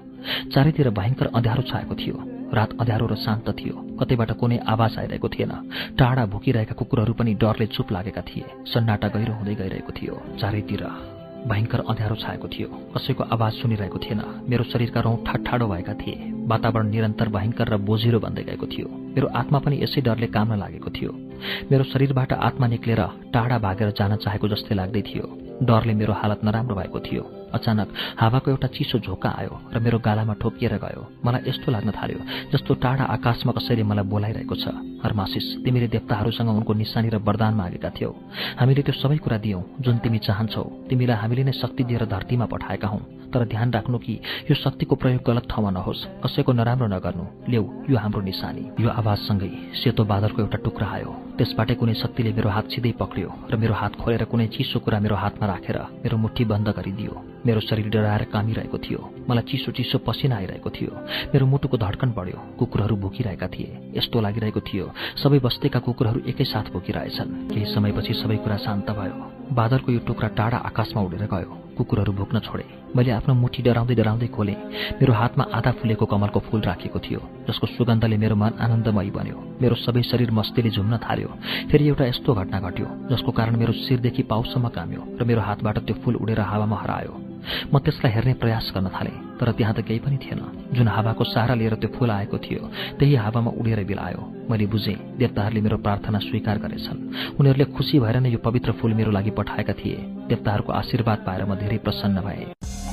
चारैतिर 0.54 0.90
भयङ्कर 0.90 1.28
अँध्यारो 1.34 1.62
छाएको 1.70 1.96
थियो। 1.96 2.18
रात 2.54 2.72
अँध्यारो 2.80 3.06
र 3.08 3.16
शान्त 3.16 3.48
थियो। 3.60 3.76
कतैबाट 4.00 4.32
कुनै 4.40 4.58
आवाज 4.74 4.98
आइरहेको 5.00 5.28
थिएन। 5.30 5.54
टाढा 6.00 6.26
भुकिरहेका 6.32 6.76
कुकुरहरू 6.80 7.14
पनि 7.14 7.34
डरले 7.34 7.66
चुप 7.76 7.92
लागेका 7.92 8.22
थिए। 8.22 8.46
सन्नाटा 8.72 9.08
गहिरो 9.08 9.34
हुँदै 9.34 9.56
गइरहेको 9.56 9.92
थियो। 9.92 10.16
चारैतिर 10.40 10.84
भयङ्कर 11.50 11.80
अँध्यारो 11.90 12.16
छाएको 12.16 12.48
थियो। 12.48 12.68
कसैको 12.96 13.24
आवाज 13.24 13.54
सुनिरहेको 13.54 14.00
थिएन। 14.00 14.22
मेरो 14.50 14.64
शरीरका 14.64 15.00
रौँ 15.02 15.18
ठाडो 15.26 15.68
भएका 15.68 15.94
थिए। 15.94 16.16
वातावरण 16.48 16.88
निरन्तर 16.90 17.28
भयङ्कर 17.30 17.68
र 17.68 17.78
बोझिरो 17.78 18.20
बन्दै 18.20 18.44
गएको 18.44 18.68
थियो। 18.68 18.88
मेरो 19.16 19.28
आत्मा 19.34 19.60
पनि 19.60 19.76
यसै 19.84 20.02
डरले 20.02 20.28
काम्न 20.28 20.60
लागेको 20.60 20.90
थियो। 20.92 21.12
मेरो 21.72 21.84
शरीरबाट 21.84 22.34
आत्मा 22.34 22.68
निक्लेर 22.68 23.02
टाढा 23.34 23.58
भागेर 23.60 23.90
जान 23.92 24.16
चाहेको 24.16 24.48
जस्तै 24.48 24.76
लाग्दै 24.76 25.02
थियो। 25.02 25.47
डरले 25.64 25.94
मेरो 25.94 26.14
हालत 26.14 26.44
नराम्रो 26.44 26.76
भएको 26.76 27.00
थियो। 27.00 27.24
अचानक 27.48 27.88
हावाको 28.20 28.52
एउटा 28.52 28.68
चिसो 28.68 29.00
झोका 29.00 29.30
आयो 29.30 29.54
र 29.74 29.80
मेरो 29.80 29.98
गालामा 30.00 30.34
ठोकिएर 30.42 30.74
गयो। 30.78 31.02
मलाई 31.26 31.42
यस्तो 31.48 31.72
लाग्न 31.72 31.92
थाल्यो 31.92 32.20
जस्तो 32.54 32.74
टाढा 32.84 33.04
आकाशमा 33.16 33.52
कसैले 33.58 33.84
मलाई 33.84 34.06
बोलाइरहेको 34.06 34.56
छ। 34.56 34.66
हरमासिस 35.04 35.64
तिमीले 35.66 35.88
देवताहरूसँग 35.88 36.50
उनको 36.50 36.74
निशानी 36.74 37.10
र 37.10 37.18
वरदान 37.18 37.54
मागेका 37.56 37.90
थियौ। 37.90 38.12
हामीले 38.60 38.82
त्यो 38.84 38.94
सबै 39.02 39.18
कुरा 39.18 39.38
दियौँ 39.38 39.64
जुन 39.82 39.98
तिमी 40.04 40.20
चाहन्छौ। 40.20 40.64
तिमीलाई 40.90 41.18
हामीले 41.18 41.44
नै 41.44 41.54
शक्ति 41.56 41.84
दिएर 41.84 42.06
धरतीमा 42.06 42.46
पठाएका 42.46 42.88
हौ। 42.88 43.00
तर 43.34 43.46
ध्यान 43.46 43.72
राख्नु 43.74 43.98
कि 43.98 44.14
यो 44.50 44.56
शक्तिको 44.56 44.96
प्रयोग 44.96 45.22
गलत 45.24 45.48
ठाउँमा 45.50 45.72
नहोस्। 45.72 46.06
कसैको 46.24 46.52
नराम्रो 46.54 46.88
नगर्नु। 46.88 47.26
ल्याउ 47.50 47.64
यो 47.90 47.98
हाम्रो 47.98 48.22
निशानी। 48.22 48.64
यो 48.80 48.90
आवाजसँगै 48.90 49.52
सेतो 49.82 50.04
बादलको 50.04 50.42
एउटा 50.42 50.58
टुक्रा 50.58 50.88
आयो। 50.88 51.27
त्यसबाटै 51.38 51.76
कुनै 51.80 51.94
शक्तिले 52.02 52.32
मेरो 52.38 52.50
हात 52.50 52.66
सिधै 52.74 52.92
पक्रियो 53.02 53.30
र 53.52 53.54
मेरो 53.62 53.74
हात 53.82 53.94
खोलेर 54.02 54.24
कुनै 54.32 54.48
चिसो 54.56 54.78
कुरा 54.84 54.98
मेरो 55.06 55.16
हातमा 55.24 55.46
राखेर 55.54 55.78
मेरो 56.04 56.16
मुठी 56.24 56.44
बन्द 56.52 56.68
गरिदियो। 56.78 57.14
मेरो 57.46 57.60
शरीर 57.60 57.90
डराएर 57.90 58.24
कामिरहेको 58.24 58.78
थियो। 58.78 59.02
मलाई 59.30 59.44
चिसो 59.44 59.72
चिसो 59.72 59.98
पसिना 59.98 60.36
आइरहेको 60.36 60.70
थियो। 60.70 60.92
मेरो 61.34 61.46
मुटुको 61.46 61.78
धड्कन 61.78 62.10
बढ्यो। 62.18 62.40
कुकुरहरू 62.60 62.96
भुकिरहेका 62.96 63.48
थिए। 63.48 63.94
यस्तो 63.96 64.22
लागिरहेको 64.22 64.60
थियो। 64.60 64.92
सबै 65.24 65.40
बस्तीका 65.40 65.80
कुकुरहरू 65.80 66.20
एकैसाथ 66.28 66.72
भुकिरहेछन्। 66.74 67.54
केही 67.54 67.66
समयपछि 67.66 68.14
सबै 68.14 68.38
कुरा 68.38 68.58
शान्त 68.58 68.90
भयो। 68.90 69.16
बादलको 69.54 69.92
यो 69.92 70.00
टुक्रा 70.00 70.28
टाढा 70.28 70.58
आकाशमा 70.58 71.02
उडेर 71.02 71.26
गयो। 71.26 71.52
कुकुरहरू 71.78 72.12
भुक्न 72.14 72.40
छोडे। 72.40 72.66
मैले 72.96 73.12
आफ्नो 73.12 73.34
मुठी 73.34 73.62
डराउँदै 73.62 73.96
डराउँदै 73.96 74.28
खोलेँ। 74.28 74.56
मेरो 75.00 75.14
हातमा 75.14 75.44
आधा 75.54 75.72
फुलेको 75.72 76.06
कमलको 76.06 76.40
फूल 76.40 76.62
राखेको 76.62 77.00
थियो। 77.00 77.22
जसको 77.48 77.68
सुगन्धले 77.68 78.18
मेरो 78.18 78.36
मन 78.36 78.52
आनन्दमयी 78.60 79.12
बन्यो। 79.12 79.38
मेरो 79.62 79.76
सबै 79.76 80.02
शरीर 80.02 80.32
मस्तीले 80.32 80.70
झुम्न 80.70 80.98
थाल्यो। 80.98 81.30
फेरि 81.70 81.88
एउटा 81.88 82.06
यस्तो 82.06 82.34
घटना 82.34 82.60
घट्यो 82.60 82.88
जसको 83.12 83.32
कारण 83.32 83.56
मेरो 83.56 83.74
शिरदेखि 83.86 84.24
पाउसम्म 84.24 84.68
काम्यो 84.68 85.02
र 85.22 85.24
मेरो 85.24 85.42
हातबाट 85.42 85.78
त्यो 85.86 85.96
फूल 86.02 86.16
उडेर 86.16 86.40
हावामा 86.42 86.78
हरायो। 86.82 87.14
म 87.74 87.80
त्यसलाई 87.80 88.12
हेर्ने 88.14 88.34
प्रयास 88.42 88.72
गर्न 88.76 88.88
थालेँ 88.96 89.16
तर 89.40 89.52
त्यहाँ 89.52 89.74
त 89.76 89.80
केही 89.88 90.00
पनि 90.00 90.18
थिएन। 90.18 90.42
जुन 90.74 90.88
हावाको 90.88 91.24
सहारा 91.24 91.56
लिएर 91.56 91.76
त्यो 91.82 91.90
फुल 91.96 92.12
आएको 92.12 92.38
थियो 92.38 92.64
त्यही 93.00 93.16
हावामा 93.16 93.52
उडेर 93.60 93.84
बिलायो 93.86 94.22
मैले 94.50 94.66
बुझेँ 94.66 94.98
देवताहरूले 95.18 95.62
मेरो 95.62 95.78
प्रार्थना 95.86 96.20
स्वीकार 96.20 96.58
गरेछन्। 96.64 97.00
उनीहरूले 97.40 97.66
खुसी 97.76 98.00
भएर 98.00 98.20
नै 98.20 98.30
यो 98.30 98.40
पवित्र 98.40 98.72
फूल 98.80 98.94
मेरो 98.94 99.12
लागि 99.12 99.32
पठाएका 99.38 99.74
थिए। 99.80 99.98
देवताहरूको 100.30 100.72
आशीर्वाद 100.74 101.20
पाएर 101.28 101.46
म 101.46 101.56
धेरै 101.56 101.78
प्रसन्न 101.86 102.22
भएँ। 102.22 102.87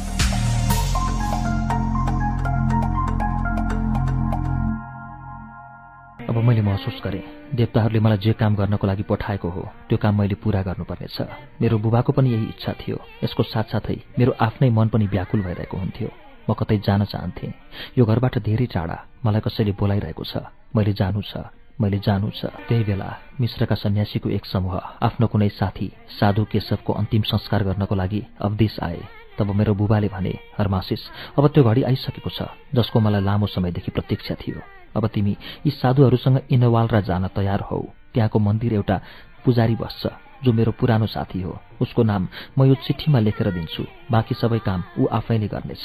अब 6.24 6.36
मैले 6.40 6.62
महसुस 6.62 7.00
गरेँ 7.04 7.22
देवताहरूले 7.54 8.00
मलाई 8.00 8.18
जे 8.18 8.32
काम 8.32 8.54
गर्नको 8.56 8.86
लागि 8.86 9.02
पठाएको 9.04 9.48
हो 9.48 9.62
त्यो 9.88 9.96
काम 10.00 10.14
मैले 10.18 10.34
पूरा 10.40 10.62
गर्नुपर्नेछ। 10.64 11.18
मेरो 11.60 11.78
बुबाको 11.78 12.12
पनि 12.16 12.30
यही 12.32 12.46
इच्छा 12.56 12.72
थियो। 12.80 12.96
यसको 13.24 13.42
साथसाथै 13.42 13.96
मेरो 14.18 14.32
आफ्नै 14.40 14.70
मन 14.72 14.88
पनि 14.88 15.06
व्याकुल 15.06 15.40
भइरहेको 15.44 15.76
हुन्थ्यो। 15.76 16.08
म 16.48 16.50
कतै 16.56 16.78
जान 16.80 17.04
चाहन्थेँ। 17.04 17.52
यो 17.98 18.04
घरबाट 18.08 18.38
धेरै 18.40 18.66
टाढा। 18.72 18.96
मलाई 19.20 19.40
कसैले 19.44 19.72
बोलाइरहेको 19.76 20.24
छ। 20.24 20.48
मैले 20.72 20.92
जानु 20.96 21.20
छ। 21.20 21.52
मैले 21.80 21.98
जानु 22.00 22.30
छ। 22.32 22.48
त्यही 22.68 22.84
बेला 22.88 23.08
मिश्रका 23.40 23.76
सन्यासीको 23.76 24.28
एक 24.32 24.44
समूह 24.48 25.04
आफ्नो 25.04 25.26
कुनै 25.28 25.48
साथी 25.60 25.92
साधु 26.08 26.44
केशवको 26.48 26.92
अन्तिम 26.92 27.22
संस्कार 27.28 27.60
गर्नको 27.68 27.94
लागि 27.94 28.20
अवदेश 28.40 28.80
आए। 28.80 29.00
तब 29.36 29.52
मेरो 29.52 29.74
बुबाले 29.76 30.08
भने 30.08 30.32
हरमासिस 30.56 31.02
अब 31.36 31.44
त्यो 31.52 31.62
घडी 31.68 31.82
आइसकेको 31.84 32.30
छ 32.32 32.48
जसको 32.72 32.96
मलाई 33.00 33.22
लामो 33.28 33.46
समयदेखि 33.46 33.90
प्रतीक्षा 33.92 34.34
थियो। 34.40 34.60
अब 34.96 35.06
तिमी 35.06 35.36
यी 35.66 35.70
साधुहरूसँग 35.70 36.40
इनवालरा 36.50 37.00
जान 37.00 37.26
तयार 37.28 37.60
हौ। 37.70 37.80
त्यहाँको 38.14 38.38
मन्दिर 38.38 38.72
एउटा 38.74 38.96
पुजारी 39.44 39.74
बस्छ 39.74 40.06
जो 40.44 40.52
मेरो 40.52 40.72
पुरानो 40.72 41.06
साथी 41.06 41.40
हो। 41.42 41.58
उसको 41.80 42.02
नाम 42.02 42.28
म 42.58 42.64
यो 42.64 42.74
चिठीमा 42.86 43.18
लेखेर 43.18 43.50
दिन्छु। 43.50 43.84
बाँकी 44.10 44.34
सबै 44.34 44.58
काम 44.58 44.82
ऊ 44.98 45.06
आफैले 45.08 45.48
गर्नेछ। 45.48 45.84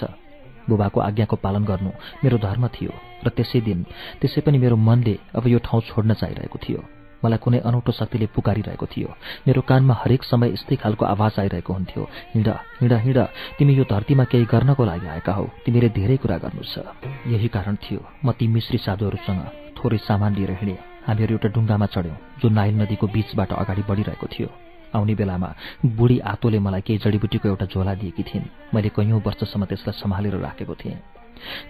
बुबाको 0.70 1.00
आज्ञाको 1.00 1.36
पालन 1.36 1.64
गर्नु 1.66 1.92
मेरो 2.24 2.38
धर्म 2.38 2.68
थियो 2.68 2.94
र 3.26 3.30
त्यसै 3.30 3.62
दिन 3.62 3.84
त्यसै 4.22 4.42
पनि 4.42 4.58
मेरो 4.58 4.76
मनले 4.78 5.16
अब 5.36 5.48
यो 5.48 5.60
ठाउँ 5.60 5.82
छोड्न 5.82 6.14
चाहिरहेको 6.14 6.60
थियो। 6.62 6.99
मलाई 7.24 7.40
कुनै 7.44 7.60
अनौठो 7.68 7.92
शक्तिले 7.92 8.26
पुकारिरहेको 8.36 8.86
थियो। 8.86 9.10
मेरो 9.48 9.62
कानमा 9.62 9.94
हरेक 10.02 10.24
समय 10.24 10.54
यस्तै 10.54 10.76
खालको 10.76 11.06
आवाज 11.06 11.40
आइरहेको 11.40 11.74
हुन्थ्यो। 11.74 12.04
हिँड 12.36 12.48
हिँड 12.82 12.94
हिँड 13.06 13.20
तिमी 13.58 13.74
यो 13.76 13.84
धरतीमा 13.84 14.24
केही 14.32 14.46
गर्नको 14.46 14.84
लागि 14.86 15.08
आएका 15.08 15.34
हौ। 15.34 15.46
तिमीले 15.66 15.90
धेरै 15.90 16.18
कुरा 16.18 16.38
गर्नु 16.44 16.64
छ 16.64 16.86
यही 17.28 17.48
कारण 17.48 17.76
थियो। 17.84 18.00
म 18.26 18.32
ती 18.32 18.48
मिश्री 18.48 18.78
साधुहरूसँग 18.78 19.42
थोरै 19.78 19.98
सामान 20.08 20.36
लिएर 20.36 20.52
हिँडेँ। 20.62 20.78
हामीहरू 21.08 21.34
एउटा 21.36 21.50
डुङ्गामा 21.56 21.86
चढ्यौँ 21.94 22.18
जो 22.42 22.48
नाइल 22.50 22.74
नदीको 22.82 23.08
बीचबाट 23.08 23.52
अगाडि 23.54 23.84
बढिरहेको 23.90 24.28
थियो। 24.28 24.50
आउने 24.96 25.14
बेलामा 25.16 25.50
बुढी 25.86 26.18
आतोले 26.32 26.60
मलाई 26.60 26.82
केही 26.82 27.00
जडीबुटीको 27.04 27.48
एउटा 27.48 27.66
झोला 27.66 27.94
दिएकी 28.02 28.24
थिइन्। 28.24 28.46
मैले 28.74 28.90
कैयौँ 28.90 29.22
वर्षसम्म 29.26 29.66
त्यसलाई 29.66 30.00
सम्हालेर 30.02 30.36
राखेको 30.38 30.76
थिएँ। 30.76 30.98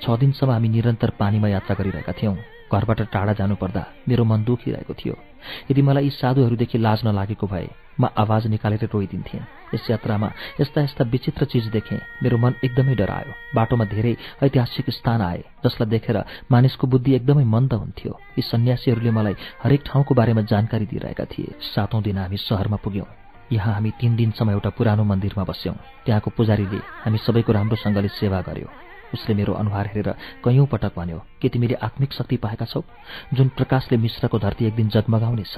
छ 0.02 0.06
दिनसम्म 0.20 0.52
हामी 0.52 0.70
निरन्तर 0.70 1.10
पानीमा 1.20 1.48
यात्रा 1.48 1.76
गरिरहेका 1.80 2.14
थियौँ। 2.16 2.36
घरबाट 2.72 3.00
टाढा 3.14 3.34
जानुपर्दा 3.34 3.84
मेरो 4.08 4.24
मन 4.24 4.44
दुखिरहेको 4.44 4.94
थियो। 4.94 5.16
यदि 5.72 5.82
मलाई 5.82 6.04
यी 6.04 6.10
साधुहरूदेखि 6.12 6.78
लाज 6.78 7.00
नलागेको 7.06 7.48
भए 7.48 7.68
म 8.00 8.08
आवाज 8.18 8.48
निकालेर 8.48 8.90
रोइदिन्थेँ। 8.94 9.42
यस 9.74 9.90
यात्रामा 9.90 10.32
यस्ता 10.62 10.82
यस्ता 10.82 11.04
विचित्र 11.04 11.46
चिज 11.46 11.68
देखेँ। 11.68 12.00
मेरो 12.24 12.38
मन 12.38 12.54
एकदमै 12.64 12.96
डरायो। 12.96 13.34
बाटोमा 13.56 13.86
धेरै 13.86 14.16
ऐतिहासिक 14.44 14.90
स्थान 14.90 15.22
आए 15.22 15.44
जसलाई 15.66 15.90
देखेर 15.90 16.18
मानिसको 16.52 16.88
बुद्धि 16.88 17.16
एकदमै 17.16 17.44
मन्द 17.44 17.74
हुन्थ्यो। 17.74 18.12
यी 18.38 18.42
सन्यासीहरूले 18.42 19.12
मलाई 19.12 19.36
हरेक 19.64 19.82
ठाउँको 19.86 20.16
बारेमा 20.16 20.42
जानकारी 20.48 20.86
दिइरहेका 20.86 21.26
थिए। 21.28 21.56
सातौं 21.76 22.02
दिन 22.04 22.18
हामी 22.18 22.38
सहरमा 22.40 22.78
पुग्यौं। 22.84 23.10
यहाँ 23.52 23.74
हामी 23.74 23.92
तीन 24.00 24.16
दिनसम्म 24.16 24.52
एउटा 24.52 24.70
पुरानो 24.70 25.04
मन्दिरमा 25.04 25.44
बस्यौं। 25.44 25.76
त्यहाँको 26.06 26.30
पुजारीले 26.38 26.80
हामी 27.04 27.18
सबैको 27.18 27.52
राम्रोसँगले 27.52 28.08
सेवा 28.08 28.42
गर्यो। 28.42 28.89
उसले 29.14 29.36
मेरो 29.36 29.54
अनुहार 29.54 29.88
हेरेर 29.88 30.10
कैयौं 30.46 30.66
पटक 30.66 30.94
भन्यो 30.98 31.20
के 31.42 31.50
तिमीले 31.50 31.76
आत्मिक 31.76 32.14
शक्ति 32.14 32.38
पाएका 32.38 32.66
छौ? 32.66 32.82
जुन 33.34 33.48
प्रकाशले 33.48 33.98
मिश्रको 33.98 34.40
धरती 34.40 34.66
एक 34.66 34.76
दिन 34.76 34.90
जगमगाउनेछ। 34.90 35.56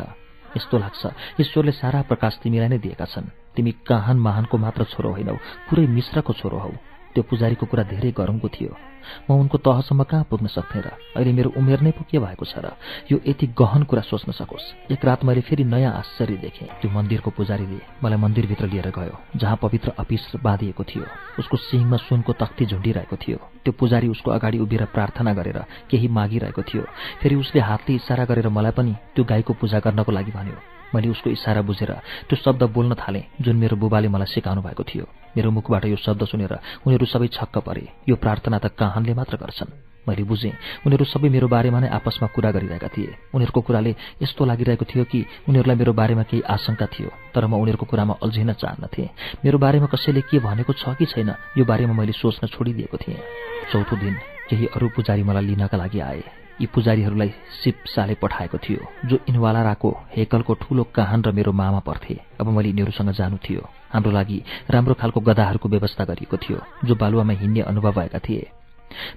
यस्तो 0.57 0.77
लाग्छ 0.77 1.01
ईश्वरले 1.41 1.71
सारा 1.71 2.01
प्रकाश 2.01 2.39
तिमीलाई 2.43 2.67
नै 2.67 2.77
दिएका 2.77 3.05
छन्। 3.05 3.31
तिमी 3.55 3.71
काहान 3.87 4.17
महानको 4.19 4.57
मात्र 4.57 4.83
छोरो 4.83 5.11
होइनौ 5.11 5.35
पुरै 5.69 5.87
मिश्रको 5.87 6.33
छोरो 6.33 6.57
हौ। 6.57 6.71
त्यो 7.13 7.23
पुजारीको 7.23 7.65
कुरा 7.65 7.83
धेरै 7.83 8.11
गरौँको 8.11 8.47
थियो। 8.49 8.90
म 9.29 9.33
उनको 9.33 9.57
तहसम्म 9.57 10.03
कहाँ 10.03 10.23
पुग्न 10.29 10.47
सक्थेँ 10.47 10.81
र? 10.81 10.87
अहिले 11.15 11.31
मेरो 11.33 11.53
उमेर 11.57 11.81
नै 11.81 11.91
पो 11.91 12.03
के 12.09 12.19
भएको 12.19 12.45
छ 12.45 12.57
र? 12.57 12.71
यो 13.11 13.19
यति 13.27 13.47
गहन 13.57 13.83
कुरा 13.83 14.01
सोच्न 14.01 14.31
सकोस्। 14.31 14.91
एक 14.91 15.05
रात 15.05 15.23
मैले 15.23 15.41
फेरि 15.41 15.63
नयाँ 15.63 15.93
आश्चर्य 15.93 16.37
देखेँ। 16.37 16.67
त्यो 16.81 16.91
मन्दिरको 16.91 17.29
पुजारीले 17.31 17.79
मलाई 18.03 18.19
मन्दिरभित्र 18.19 18.67
लिएर 18.67 18.89
गयो 18.89 19.15
जहाँ 19.35 19.57
पवित्र 19.61 19.93
अपिस 19.99 20.35
बाँधिएको 20.43 20.83
थियो। 20.83 21.05
उसको 21.39 21.57
सिङमा 21.57 21.97
सुनको 21.97 22.33
तख्ती 22.33 22.65
झुन्डिरहेको 22.65 23.15
थियो। 23.15 23.37
त्यो 23.63 23.73
पुजारी 23.73 24.07
उसको 24.07 24.31
अगाडि 24.31 24.57
उभिएर 24.59 24.85
प्रार्थना 24.95 25.33
गरेर 25.33 25.59
केही 25.89 26.07
मागिरहेको 26.07 26.61
थियो। 26.61 26.83
फेरि 27.21 27.35
उसले 27.35 27.61
हातले 27.61 27.95
इसारा 27.95 28.25
गरेर 28.25 28.49
मलाई 28.49 28.71
पनि 28.71 28.95
त्यो 29.15 29.23
गाईको 29.25 29.53
पूजा 29.53 29.79
गर्नको 29.79 30.11
लागि 30.11 30.31
भन्यो। 30.31 30.80
मैले 30.93 31.07
उसको 31.09 31.29
इसारा 31.29 31.61
बुझेर 31.61 31.91
त्यो 32.27 32.35
शब्द 32.35 32.63
बोल्न 32.75 32.95
थालेँ 32.95 33.23
जुन 33.41 33.55
मेरो 33.55 33.75
बुबाले 33.77 34.07
मलाई 34.07 34.29
सिकाउनु 34.33 34.61
भएको 34.61 34.83
थियो। 34.83 35.05
मेरो 35.37 35.51
मुखबाट 35.51 35.85
यो 35.85 35.95
शब्द 35.95 36.25
सुनेर 36.27 36.53
उनीहरू 36.85 37.05
सबै 37.05 37.27
छक्क 37.27 37.57
परे। 37.63 37.87
यो 38.09 38.15
प्रार्थना 38.15 38.57
त 38.59 38.75
कहानले 38.75 39.13
मात्र 39.13 39.37
गर्छन्। 39.37 39.71
मैले 40.01 40.23
बुझेँ 40.25 40.51
उनीहरू 40.85 41.05
सबै 41.05 41.29
मेरो 41.29 41.47
बारेमा 41.47 41.79
नै 41.79 41.87
आपसमा 41.93 42.27
कुरा 42.33 42.51
गरिरहेका 42.51 42.89
थिए। 42.89 43.31
उनीहरूको 43.37 43.61
कुराले 43.61 43.91
यस्तो 44.21 44.41
लागिरहेको 44.49 44.85
थियो 44.89 45.03
कि 45.05 45.19
उनीहरूलाई 45.47 45.77
मेरो 45.77 45.93
बारेमा 45.93 46.23
केही 46.25 46.41
आशंका 46.41 46.85
थियो 46.89 47.09
तर 47.31 47.45
म 47.45 47.61
उनीहरूको 47.61 47.85
कुरामा 47.85 48.17
अल्झिन 48.17 48.51
चाहन्नथेँ। 48.57 49.07
मेरो 49.45 49.57
बारेमा 49.61 49.87
कसैले 49.93 50.21
के 50.25 50.41
भनेको 50.41 50.73
छ 50.73 50.97
कि 50.97 51.05
छैन 51.05 51.29
यो 51.53 51.63
बारेमा 51.69 51.93
मैले 51.93 52.17
सोच्न 52.17 52.49
छोडिदिएको 52.49 52.97
थिएँ। 52.97 53.21
चौथो 53.71 53.95
दिन 53.95 54.15
केही 54.49 54.65
अरू 54.73 54.89
पुजारी 54.89 55.23
मलाई 55.23 55.45
लिनका 55.45 55.77
लागि 55.77 55.99
आए। 56.01 56.40
यी 56.61 56.67
पुजारीहरूलाई 56.67 57.31
सिपसाले 57.63 58.15
पठाएको 58.21 58.57
थियो 58.57 58.87
जो 59.05 59.19
इन्वालाराको 59.29 59.89
हेकलको 60.15 60.53
ठूलो 60.53 60.83
काहान 60.95 61.21
र 61.23 61.31
मेरो 61.31 61.51
मामा 61.51 61.79
पर्थे। 61.79 62.19
अब 62.39 62.47
मैले 62.47 62.69
यिनीहरूसँग 62.69 63.11
जानु 63.11 63.37
थियो। 63.37 63.61
हाम्रो 63.93 64.11
लागि 64.11 64.43
राम्रो 64.69 64.93
खालको 64.93 65.19
गदाहरूको 65.19 65.69
व्यवस्था 65.69 66.03
गरिएको 66.05 66.37
थियो 66.37 66.59
जो 66.85 66.95
बालुवामा 66.95 67.33
हिँड्ने 67.33 67.61
अनुभव 67.61 67.91
भएका 67.99 68.19
थिए। 68.19 68.49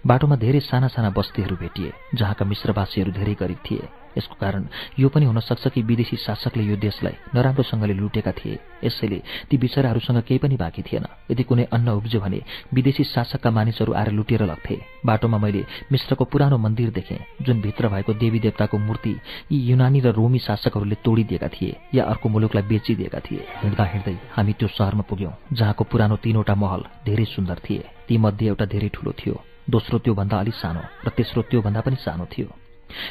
बाटोमा 0.07 0.37
धेरै 0.37 0.61
साना 0.61 0.89
साना 0.89 1.11
बस्तीहरू 1.11 1.57
भेटिए 1.57 1.93
जहाँका 2.15 2.45
मिश्रवासीहरू 2.45 3.13
धेरै 3.13 3.35
गरिब 3.35 3.61
थिए। 3.67 3.89
यसको 4.17 4.37
कारण 4.41 4.67
यो 4.99 5.09
पनि 5.09 5.25
हुन 5.27 5.41
सक्छ 5.41 5.69
कि 5.69 5.83
विदेशी 5.83 6.17
शासकले 6.17 6.63
यो 6.65 6.77
देशलाई 6.77 7.15
नराम्रोसँगले 7.35 7.95
लुटेका 7.95 8.33
थिए। 8.33 8.59
यसैले 8.85 9.19
ती 9.51 9.57
बिचराहरूसँग 9.59 10.23
केही 10.23 10.39
पनि 10.39 10.57
बाँकी 10.57 10.83
थिएन। 10.83 11.07
यदि 11.31 11.43
कुनै 11.43 11.65
अन्न 11.73 11.89
उब्ज्यो 11.91 12.21
भने 12.21 12.41
विदेशी 12.75 13.05
शासकका 13.05 13.51
मानिसहरू 13.51 13.93
आएर 13.93 14.11
लुटेर 14.13 14.43
लग्थे। 14.45 14.77
बाटोमा 15.07 15.39
मैले 15.39 15.65
मिश्रको 15.93 16.25
पुरानो 16.25 16.59
मन्दिर 16.59 16.91
देखेँ 16.91 17.19
जुन 17.43 17.61
भित्र 17.61 17.89
भएको 17.89 18.13
देवी 18.15 18.39
देवताको 18.41 18.79
मूर्ति 18.79 19.17
यी 19.53 19.59
युनानी 19.71 20.01
र 20.01 20.13
रोमी 20.13 20.39
शासकहरूले 20.39 20.97
तोडिदिएका 21.05 21.49
थिए 21.49 21.77
या 21.95 22.05
अर्को 22.05 22.29
मुलुकलाई 22.29 22.63
बेचिदिएका 22.65 23.21
थिए। 23.21 23.47
हिँड्दा 23.63 23.85
हिँड्दै 23.85 24.17
हामी 24.33 24.53
त्यो 24.53 24.69
सहरमा 24.69 25.05
पुग्यौँ 25.09 25.33
जहाँको 25.53 25.85
पुरानो 25.85 26.17
तीनवटा 26.17 26.55
महल 26.55 26.83
धेरै 27.05 27.25
सुन्दर 27.25 27.59
थिए। 27.65 27.85
तीमध्ये 28.09 28.49
एउटा 28.49 28.65
धेरै 28.65 28.89
ठूलो 28.95 29.13
थियो 29.13 29.35
दोस्रो 29.71 29.99
त्योभन्दा 29.99 30.37
अलिक 30.39 30.55
सानो 30.55 30.83
र 31.07 31.09
तेस्रो 31.17 31.43
त्योभन्दा 31.43 31.81
पनि 31.81 31.97
सानो 31.97 32.25
थियो। 32.27 32.49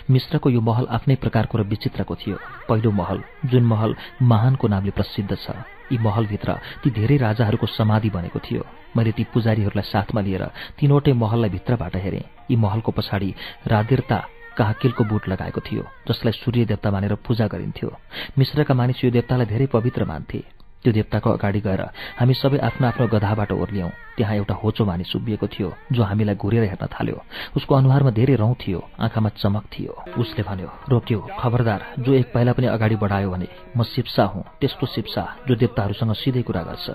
मिश्रको 0.10 0.50
यो 0.50 0.62
महल 0.62 0.86
आफ्नै 0.90 1.16
प्रकारको 1.16 1.58
र 1.58 1.62
विचित्रको 1.64 2.16
थियो। 2.16 2.38
पहिलो 2.70 2.92
महल 2.92 3.24
जुन 3.46 3.64
महल 3.64 3.96
महानको 4.22 4.68
नामले 4.68 4.92
प्रसिद्ध 4.92 5.36
छ 5.36 5.56
यी 5.92 5.98
महलभित्र 5.98 6.54
ती 6.84 6.90
धेरै 6.90 7.18
राजाहरूको 7.18 7.68
समाधि 7.68 8.10
बनेको 8.10 8.40
थियो। 8.40 8.64
मैले 8.98 9.12
ती 9.12 9.24
पुजारीहरूलाई 9.34 9.84
साथमा 9.84 10.22
लिएर 10.22 10.44
तीनवटै 10.80 11.14
महललाई 11.14 11.50
भित्रबाट 11.50 11.96
हेरेँ। 11.96 12.24
यी 12.52 12.56
महलको 12.56 12.92
पछाडि 12.92 13.34
राधिरता 13.68 14.18
काहकिलको 14.58 15.04
बुट 15.04 15.28
लगाएको 15.30 15.62
थियो 15.62 15.84
जसलाई 16.08 16.34
सूर्य 16.34 16.66
देवता 16.66 16.92
मानेर 16.92 17.16
पूजा 17.26 17.48
गरिन्थ्यो। 17.48 17.90
मिश्रका 18.38 18.74
मानिस 18.74 19.04
यो 19.04 19.12
देवतालाई 19.12 19.46
धेरै 19.46 19.66
पवित्र 19.66 20.06
मान्थे। 20.06 20.44
त्यो 20.84 20.94
देवताको 20.94 21.30
अगाडि 21.30 21.60
गएर 21.60 21.82
हामी 22.20 22.34
सबै 22.34 22.58
आफ्नो 22.60 22.88
आफ्नो 22.88 23.08
गधाबाट 23.08 23.52
ओर्लियौं। 23.52 23.90
त्यहाँ 24.18 24.36
एउटा 24.36 24.54
होचो 24.54 24.86
मानिस 24.86 25.16
उभिएको 25.16 25.48
थियो 25.48 25.70
जो 25.92 26.04
हामीलाई 26.04 26.36
घुरेर 26.36 26.64
हेर्न 26.64 26.86
थाल्यो। 26.92 27.18
उसको 27.58 27.76
अनुहारमा 27.76 28.12
धेरै 28.12 28.36
रौँ 28.36 28.54
थियो 28.62 28.80
आँखामा 29.00 29.30
चमक 29.42 29.64
थियो। 29.74 29.94
उसले 30.22 30.44
भन्यो 30.44 30.70
रोक्यो 30.90 31.20
खबरदार 31.40 31.82
जो 32.00 32.14
एक 32.14 32.32
पाइला 32.34 32.54
पनि 32.54 32.68
अगाडि 32.68 32.96
बढायो 32.96 33.30
भने 33.32 33.48
म 33.78 33.84
सिप्सा 33.84 34.24
हुँ 34.24 34.44
त्यस्तो 34.62 34.86
सिप्सा 34.86 35.24
जो 35.48 35.56
देवताहरूसँग 35.56 36.14
सिधै 36.14 36.42
कुरा 36.44 36.64
गर्छ। 36.64 36.88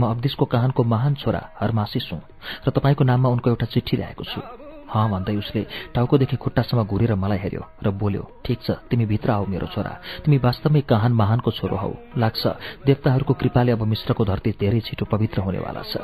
म 0.00 0.02
अब्दिसको 0.06 0.44
कहानको 0.44 0.84
महान 0.84 1.14
छोरा 1.14 1.42
हरमासिस 1.60 2.12
हुँ 2.12 2.20
र 2.66 2.70
तपाईँको 2.70 3.04
नाममा 3.04 3.28
उनको 3.28 3.50
एउटा 3.50 3.66
चिठी 3.66 3.96
ल्याएको 3.96 4.24
छु। 4.24 4.61
हँ 4.92 5.08
भन्दै 5.10 5.36
उसले 5.36 5.62
टाउकोदेखि 5.94 6.36
खुट्टासम्म 6.36 6.84
घुरेर 6.84 7.14
मलाई 7.14 7.38
हेऱ्यो 7.38 7.62
र 7.84 7.90
बोल्यो 7.90 8.22
ठिक 8.44 8.58
छ 8.62 8.70
तिमी 8.90 9.04
भित्र 9.06 9.30
आऊ 9.30 9.46
मेरो 9.48 9.66
छोरा. 9.72 9.92
तिमी 10.24 10.36
वास्तवमै 10.38 10.80
कहान 10.84 11.12
महानको 11.12 11.50
छोरो 11.50 11.76
हौ. 11.76 11.92
लाग्छ 12.16 12.46
देवताहरूको 12.86 13.34
कृपाले 13.34 13.72
अब 13.72 13.82
मिश्रको 13.82 14.24
धरती 14.24 14.50
धेरै 14.60 14.80
छिटो 14.80 15.04
पवित्र 15.08 15.40
हुनेवाला 15.40 15.82
छ 15.82 15.96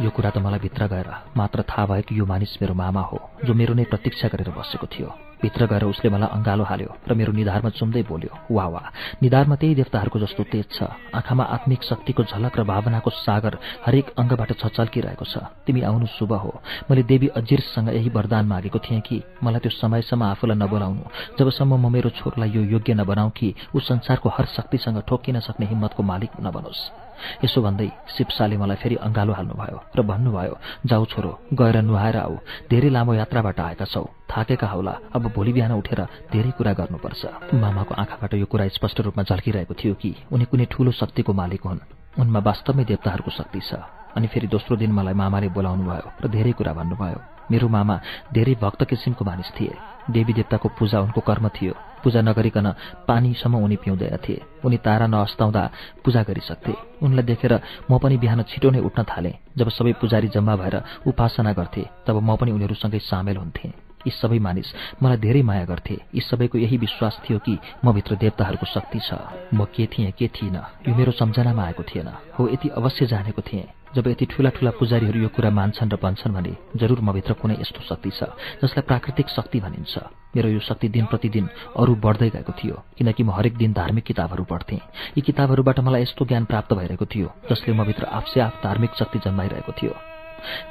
यो 0.00 0.10
कुरा 0.10 0.30
त 0.30 0.38
मलाई 0.38 0.58
भित्र 0.58 0.86
गएर 0.86 1.08
मात्र 1.36 1.62
थाहा 1.68 1.86
भयो 1.86 2.02
कि 2.08 2.18
यो 2.18 2.24
मानिस 2.26 2.62
मेरो 2.62 2.74
मामा 2.74 3.02
हो 3.10 3.18
जो 3.44 3.54
मेरो 3.54 3.74
नै 3.74 3.84
प्रतीक्षा 3.84 4.28
गरेर 4.28 4.50
बसेको 4.50 4.86
थियो। 4.86 5.31
भित्र 5.42 5.66
गएर 5.66 5.84
उसले 5.84 6.10
मलाई 6.10 6.28
अङ्गालो 6.38 6.64
हाल्यो 6.64 6.90
र 7.08 7.12
मेरो 7.14 7.32
निधारमा 7.32 7.70
चुम्दै 7.74 8.02
बोल्यो 8.06 8.32
वा 8.50 8.66
वा 8.66 8.82
निधारमा 9.22 9.54
त्यही 9.58 9.74
देवताहरूको 9.74 10.18
जस्तो 10.18 10.42
तेज 10.52 10.66
छ। 10.70 10.78
आँखामा 11.14 11.44
आत्मिक 11.44 11.82
शक्तिको 11.82 12.22
झलक 12.22 12.54
र 12.58 12.62
भावनाको 12.62 13.10
सागर 13.10 13.58
हरेक 13.86 14.14
अङ्गबाट 14.18 14.50
छचल्किरहेको 14.62 15.24
छ। 15.26 15.34
तिमी 15.66 15.80
आउनु 15.82 16.06
शुभ 16.06 16.32
हो। 16.32 16.52
मैले 16.90 17.02
देवी 17.02 17.28
अजिरसँग 17.34 17.88
यही 17.90 18.08
वरदान 18.14 18.46
मागेको 18.46 18.78
थिएँ 18.78 19.00
कि 19.02 19.22
मलाई 19.42 19.60
त्यो 19.60 19.70
समयसम्म 19.82 20.22
आफूलाई 20.22 20.56
नबोलाउनु। 20.62 21.02
जबसम्म 21.38 21.74
म 21.74 21.90
मेरो 21.90 22.10
छोरोलाई 22.14 22.50
यो 22.50 22.62
योग्य 22.78 22.94
नबनाऊ 22.94 23.30
कि 23.34 23.54
ऊ 23.74 23.78
संसारको 23.80 24.28
हर 24.28 24.46
शक्तिसँग 24.46 25.02
ठोकिन 25.08 25.40
सक्ने 25.40 25.66
हिम्मतको 25.66 26.02
मालिक 26.02 26.30
नबनोस्। 26.38 27.01
यसो 27.44 27.62
भन्दै 27.62 27.88
सिप्साले 28.16 28.56
मलाई 28.56 28.76
फेरि 28.76 28.96
अङ्गालो 28.96 29.32
हाल्नुभयो 29.32 29.78
र 29.96 30.02
भन्नुभयो 30.02 30.54
जाऊ 30.86 31.04
छोरो 31.04 31.32
गएर 31.54 31.76
नुहाएर 31.82 32.16
आऊ। 32.16 32.36
धेरै 32.70 32.90
लामो 32.90 33.14
यात्राबाट 33.14 33.60
आएका 33.60 33.84
छौ। 33.84 34.04
थाकेका 34.30 34.66
हौला। 34.66 34.94
अब 35.14 35.22
भोलि 35.32 35.52
बिहान 35.52 35.72
उठेर 35.72 36.00
धेरै 36.32 36.50
कुरा 36.50 36.72
गर्नुपर्छ। 36.72 37.54
मामाको 37.54 37.94
आँखाबाट 37.94 38.34
यो 38.34 38.46
कुरा 38.46 38.68
स्पष्ट 38.68 39.00
रूपमा 39.00 39.22
झल्किरहेको 39.22 39.74
थियो 39.74 39.94
कि 39.94 40.10
उनी 40.32 40.44
कुनै 40.44 40.66
ठूलो 40.70 40.90
शक्तिको 40.90 41.32
मालिक 41.32 41.62
हुन्। 41.62 41.80
उनमा 42.20 42.38
वास्तवमै 42.38 42.84
देवताहरूको 42.84 43.30
शक्ति 43.30 43.60
छ। 43.60 43.74
अनि 44.16 44.26
फेरि 44.26 44.46
दोस्रो 44.46 44.76
दिन 44.76 44.92
मलाई 44.92 45.14
मामाले 45.14 45.48
बोलाउनु 45.48 45.84
भयो 45.84 46.08
र 46.24 46.28
धेरै 46.28 46.52
कुरा 46.52 46.72
भन्नुभयो। 46.72 47.20
मेरो 47.50 47.68
मामा 47.68 48.00
धेरै 48.32 48.54
भक्त 48.54 48.84
किसिमको 48.84 49.24
मानिस 49.24 49.52
थिए। 49.60 49.91
देवी 50.10 50.32
देवताको 50.32 50.68
पूजा 50.78 51.00
उनको 51.00 51.20
कर्म 51.20 51.48
थियो। 51.48 51.74
पूजा 52.02 52.20
नगरिकन 52.20 52.66
पानीसम्म 53.06 53.54
उनी 53.62 53.76
पिउँदैनथे 53.76 54.34
उनी 54.64 54.76
तारा 54.82 55.06
नअस्ताउँदा 55.06 55.62
पूजा 56.04 56.22
गरिसक्थे। 56.22 56.74
उनलाई 57.02 57.24
देखेर 57.24 57.52
म 57.90 57.98
पनि 57.98 58.16
बिहान 58.18 58.42
छिटो 58.42 58.70
नै 58.70 58.80
उठ्न 58.80 59.02
थालेँ। 59.06 59.38
जब 59.56 59.68
सबै 59.68 59.92
पुजारी 60.02 60.28
जम्मा 60.34 60.56
भएर 60.56 60.76
उपासना 61.06 61.52
गर्थे 61.52 61.82
तब 62.06 62.16
म 62.18 62.36
पनि 62.36 62.50
उनीहरूसँगै 62.50 62.98
सामेल 62.98 63.36
हुन्थेँ। 63.36 63.91
यी 64.06 64.10
सबै 64.10 64.38
मानिस 64.38 64.74
मलाई 65.02 65.16
धेरै 65.16 65.42
माया 65.42 65.64
गर्थे। 65.64 65.96
यी 66.14 66.20
सबैको 66.20 66.58
यही 66.58 66.76
विश्वास 66.76 67.20
थियो 67.24 67.38
कि 67.38 67.58
म 67.84 67.92
भित्र 67.92 68.16
देवताहरूको 68.16 68.66
शक्ति 68.66 68.98
छ। 68.98 69.14
म 69.54 69.64
के 69.74 69.86
थिएँ 69.86 70.10
के 70.12 70.28
थिइनँ? 70.28 70.64
यो 70.88 70.94
मेरो 70.94 71.12
सम्झनामा 71.12 71.62
आएको 71.62 71.82
थिएन। 71.82 72.08
हो 72.38 72.48
यति 72.48 72.68
अवश्य 72.68 73.06
जानेको 73.06 73.42
थिएँ। 73.42 73.68
जब 73.94 74.08
यति 74.08 74.24
ठूला 74.24 74.50
ठूला 74.50 74.70
पुजारीहरू 74.80 75.20
यो 75.20 75.28
कुरा 75.28 75.50
मान्छन् 75.50 75.92
र 75.92 75.96
भन्छन् 76.00 76.32
भने 76.32 76.56
जरुर 76.76 77.00
मभित्र 77.04 77.32
कुनै 77.36 77.56
यस्तो 77.60 77.80
शक्ति 77.84 78.10
छ 78.10 78.24
जसलाई 78.64 78.88
प्राकृतिक 78.88 79.28
शक्ति 79.28 79.60
भनिन्छ। 79.60 79.98
मेरो 80.32 80.48
यो 80.48 80.60
शक्ति 80.64 80.88
दिन 80.88 81.04
प्रतिदिन 81.12 81.48
अरू 81.76 81.94
बढ्दै 82.00 82.30
गएको 82.30 82.52
थियो 82.56 82.76
किनकि 82.96 83.22
म 83.22 83.30
हरेक 83.36 83.56
दिन 83.56 83.72
धार्मिक 83.72 84.04
किताबहरू 84.04 84.44
पढ्थेँ। 84.44 84.80
यी 85.16 85.20
किताबहरूबाट 85.20 85.80
मलाई 85.80 86.02
यस्तो 86.02 86.24
ज्ञान 86.24 86.44
प्राप्त 86.44 86.72
भइरहेको 86.72 87.04
थियो 87.04 87.28
जसले 87.50 87.74
मभित्र 87.74 88.04
आफसे 88.08 88.40
आफ 88.40 88.64
धार्मिक 88.64 88.96
शक्ति 88.96 89.18
जन्माइरहेको 89.28 89.72
थियो। 89.72 90.11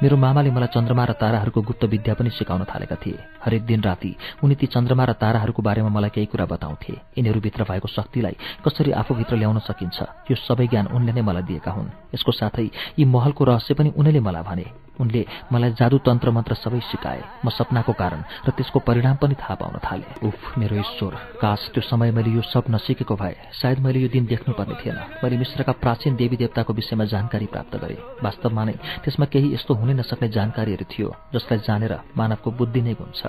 मेरो 0.02 0.16
मामाले 0.16 0.50
मलाई 0.50 0.68
चन्द्रमा 0.74 1.04
र 1.04 1.12
ताराहरूको 1.12 1.60
गुप्त 1.62 1.84
विद्या 1.84 2.14
पनि 2.14 2.30
सिकाउन 2.30 2.64
थालेका 2.64 2.96
थिए। 2.96 3.18
हरेक 3.44 3.62
दिन 3.66 3.80
राति 3.80 4.16
उनी 4.44 4.54
ती 4.54 4.66
चन्द्रमा 4.66 5.04
र 5.04 5.12
ताराहरूको 5.12 5.62
बारेमा 5.62 5.88
मलाई 5.88 6.10
केही 6.10 6.26
कुरा 6.26 6.46
बताउँथे। 6.46 6.92
यिनीहरूभित्र 7.18 7.64
भएको 7.64 7.88
शक्तिलाई 7.88 8.36
कसरी 8.64 8.90
आफूभित्र 8.92 9.36
ल्याउन 9.36 9.58
सकिन्छ 9.58 9.98
यो 10.30 10.36
सबै 10.36 10.66
ज्ञान 10.66 10.86
उनले 10.86 11.12
नै 11.12 11.22
मलाई 11.22 11.42
दिएका 11.42 11.70
हुन्। 11.70 11.90
यसको 12.14 12.32
साथै 12.32 12.70
यी 12.98 13.04
महलको 13.04 13.44
रहस्य 13.44 13.74
पनि 13.74 13.92
उनले 13.96 14.20
मलाई 14.20 14.42
भने। 14.42 14.81
उनले 15.00 15.22
मलाई 15.52 15.72
जादु 15.80 15.98
तन्त्र 16.04 16.30
मन्त्र 16.30 16.54
सबै 16.54 16.80
सिकाए। 16.80 17.22
म 17.44 17.48
सपनाको 17.48 17.92
कारण 17.92 18.20
र 18.46 18.50
त्यसको 18.52 18.78
परिणाम 18.84 19.16
पनि 19.16 19.34
थाहा 19.40 19.54
पाउन 19.54 19.76
थाले। 19.80 20.06
उफ 20.28 20.58
मेरो 20.58 20.76
ईश्वर 20.76 21.14
काश 21.40 21.70
त्यो 21.72 21.82
समय 21.82 22.10
मैले 22.12 22.30
यो 22.30 22.42
सब 22.44 22.64
नसिकेको 22.68 23.14
भए 23.16 23.34
सायद 23.56 23.78
मैले 23.80 23.98
यो 24.04 24.08
दिन 24.08 24.26
देख्नुपर्ने 24.26 24.74
थिएन। 24.84 24.98
मैले 25.24 25.36
मिश्रका 25.36 25.72
प्राचीन 25.80 26.16
देवी 26.16 26.36
देवताको 26.36 26.72
विषयमा 26.72 27.04
जानकारी 27.08 27.46
प्राप्त 27.48 27.74
गरेँ। 27.80 28.20
वास्तवमा 28.20 28.62
नै 28.64 28.76
त्यसमा 29.02 29.26
केही 29.32 29.54
यस्तो 29.54 29.72
हुनै 29.74 29.94
नसक्ने 29.96 30.28
जानकारीहरू 30.28 30.84
थियो 30.84 31.08
जसलाई 31.34 31.58
जानेर 31.64 31.94
मानवको 32.16 32.50
बुद्धि 32.52 32.80
नै 32.82 32.94
गुन्छ। 32.94 33.20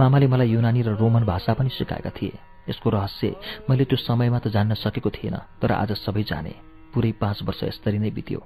मामाले 0.00 0.26
मलाई 0.32 0.48
युनानी 0.48 0.80
र 0.82 0.96
रोमन 0.96 1.24
भाषा 1.28 1.52
पनि 1.54 1.68
सिकाएका 1.68 2.10
थिए। 2.16 2.38
यसको 2.70 2.90
रहस्य 2.90 3.34
मैले 3.68 3.84
त्यो 3.84 3.96
समयमा 4.00 4.38
त 4.38 4.48
जान्न 4.48 4.74
सकेको 4.80 5.10
थिएन 5.10 5.36
तर 5.60 5.72
आज 5.72 5.92
सबै 5.98 6.22
जाने। 6.22 6.71
पुरै 6.94 7.12
पाँच 7.12 7.42
वर्ष 7.42 7.64
यसरी 7.64 7.98
नै 7.98 8.10
बित्यो। 8.10 8.40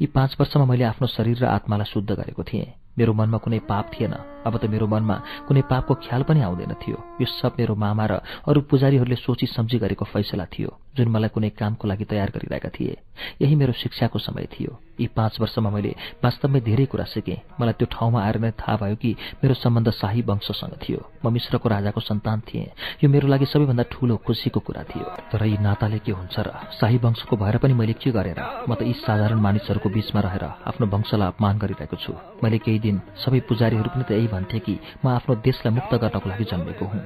यी 0.00 0.06
पाँच 0.06 0.36
वर्षमा 0.40 0.64
मैले 0.64 0.84
आफ्नो 0.84 1.06
शरीर 1.06 1.38
र 1.38 1.44
आत्मालाई 1.44 1.92
शुद्ध 1.92 2.10
गरेको 2.10 2.42
थिएँ। 2.42 2.72
मेरो 2.98 3.12
मनमा 3.12 3.38
कुनै 3.38 3.58
पाप 3.58 3.90
थिएन। 3.94 4.14
अब 4.46 4.54
त 4.56 4.64
मेरो 4.66 4.86
मनमा 4.86 5.16
कुनै 5.48 5.62
पापको 5.70 5.94
ख्याल 6.04 6.22
पनि 6.28 6.40
आउँदैन 6.40 6.72
थियो। 6.82 6.98
यो 7.20 7.26
सब 7.26 7.52
मेरो 7.58 7.74
मामा 7.74 8.04
र 8.06 8.12
अरू 8.48 8.60
पुजारीहरूले 8.70 9.16
सोची 9.16 9.46
सम्झी 9.46 9.78
गरेको 9.78 10.04
फैसला 10.04 10.44
थियो 10.48 10.70
जुन 10.96 11.08
मलाई 11.08 11.30
कुनै 11.30 11.50
कामको 11.54 11.88
लागि 11.88 12.04
तयार 12.04 12.30
गरिरहेका 12.34 12.68
थिए। 12.74 12.96
यही 13.42 13.54
मेरो 13.54 13.72
शिक्षाको 13.72 14.18
समय 14.18 14.46
थियो। 14.52 14.78
यी 15.00 15.06
पाँच 15.16 15.40
वर्षमा 15.40 15.70
मैले 15.70 15.94
वास्तवमै 16.24 16.60
धेरै 16.60 16.84
कुरा 16.90 17.04
सिकेँ। 17.04 17.38
मलाई 17.60 17.74
त्यो 17.78 17.86
ठाउँमा 17.86 18.18
आएर 18.20 18.36
नै 18.42 18.50
थाहा 18.58 18.76
भयो 18.76 18.96
कि 18.96 19.10
मेरो 19.40 19.54
सम्बन्ध 19.54 19.90
शाही 19.90 20.22
वंशसँग 20.22 20.74
थियो। 20.82 21.00
म 21.24 21.30
मिश्रको 21.30 21.68
राजाको 21.68 22.00
सन्तान 22.00 22.40
थिएँ। 22.48 22.66
यो 23.04 23.08
मेरो 23.08 23.28
लागि 23.28 23.46
सबैभन्दा 23.46 23.84
ठूलो 23.86 24.16
खुसीको 24.26 24.60
कुरा 24.60 24.82
थियो। 24.90 25.06
तर 25.30 25.46
यी 25.46 25.56
नाताले 25.62 25.98
के 26.04 26.12
हुन्छ 26.12 26.36
र? 26.36 26.48
शाही 26.80 26.98
वंशको 26.98 27.36
भएर 27.36 27.56
पनि 27.62 27.74
मैले 27.74 27.94
के 27.94 28.10
गरेर? 28.10 28.40
म 28.68 28.74
त 28.74 28.82
यी 28.82 28.92
साधारण 28.98 29.38
मानिसहरूको 29.40 29.88
बीचमा 29.88 30.20
रहेर 30.20 30.44
आफ्नो 30.68 30.86
वंशलाई 30.90 31.28
अपमान 31.28 31.54
गरिरहेको 31.62 31.96
छु। 31.96 32.12
मैले 32.42 32.58
केही 32.58 32.78
दिन 32.82 33.00
सबै 33.22 33.40
पुजारीहरू 33.48 33.88
पनि 33.94 34.04
त 34.04 34.12
भन्थे 34.32 34.58
कि 34.58 34.78
म 35.04 35.08
आफ्नो 35.08 35.34
देशलाई 35.34 35.74
मुक्त 35.74 35.94
गर्नको 35.94 36.28
लागि 36.28 36.44
जन्मेको 36.44 36.86
हुँ। 36.86 37.02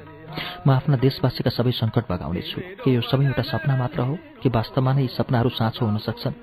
म 0.66 0.70
आफ्ना 0.70 0.96
देशवासीका 0.96 1.50
सबै 1.50 1.70
सङ्कट 1.70 2.04
भगाउनेछु। 2.10 2.60
के 2.84 2.90
यो 2.90 3.00
सबै 3.00 3.24
एउटा 3.24 3.42
सपना 3.42 3.76
मात्र 3.76 4.00
हो? 4.00 4.18
कि 4.42 4.48
वास्तवमा 4.48 4.92
नै 4.92 5.02
यी 5.02 5.08
सपनाहरू 5.08 5.48
साँचो 5.48 5.86
हुन 5.86 5.98
सक्छन्? 5.98 6.34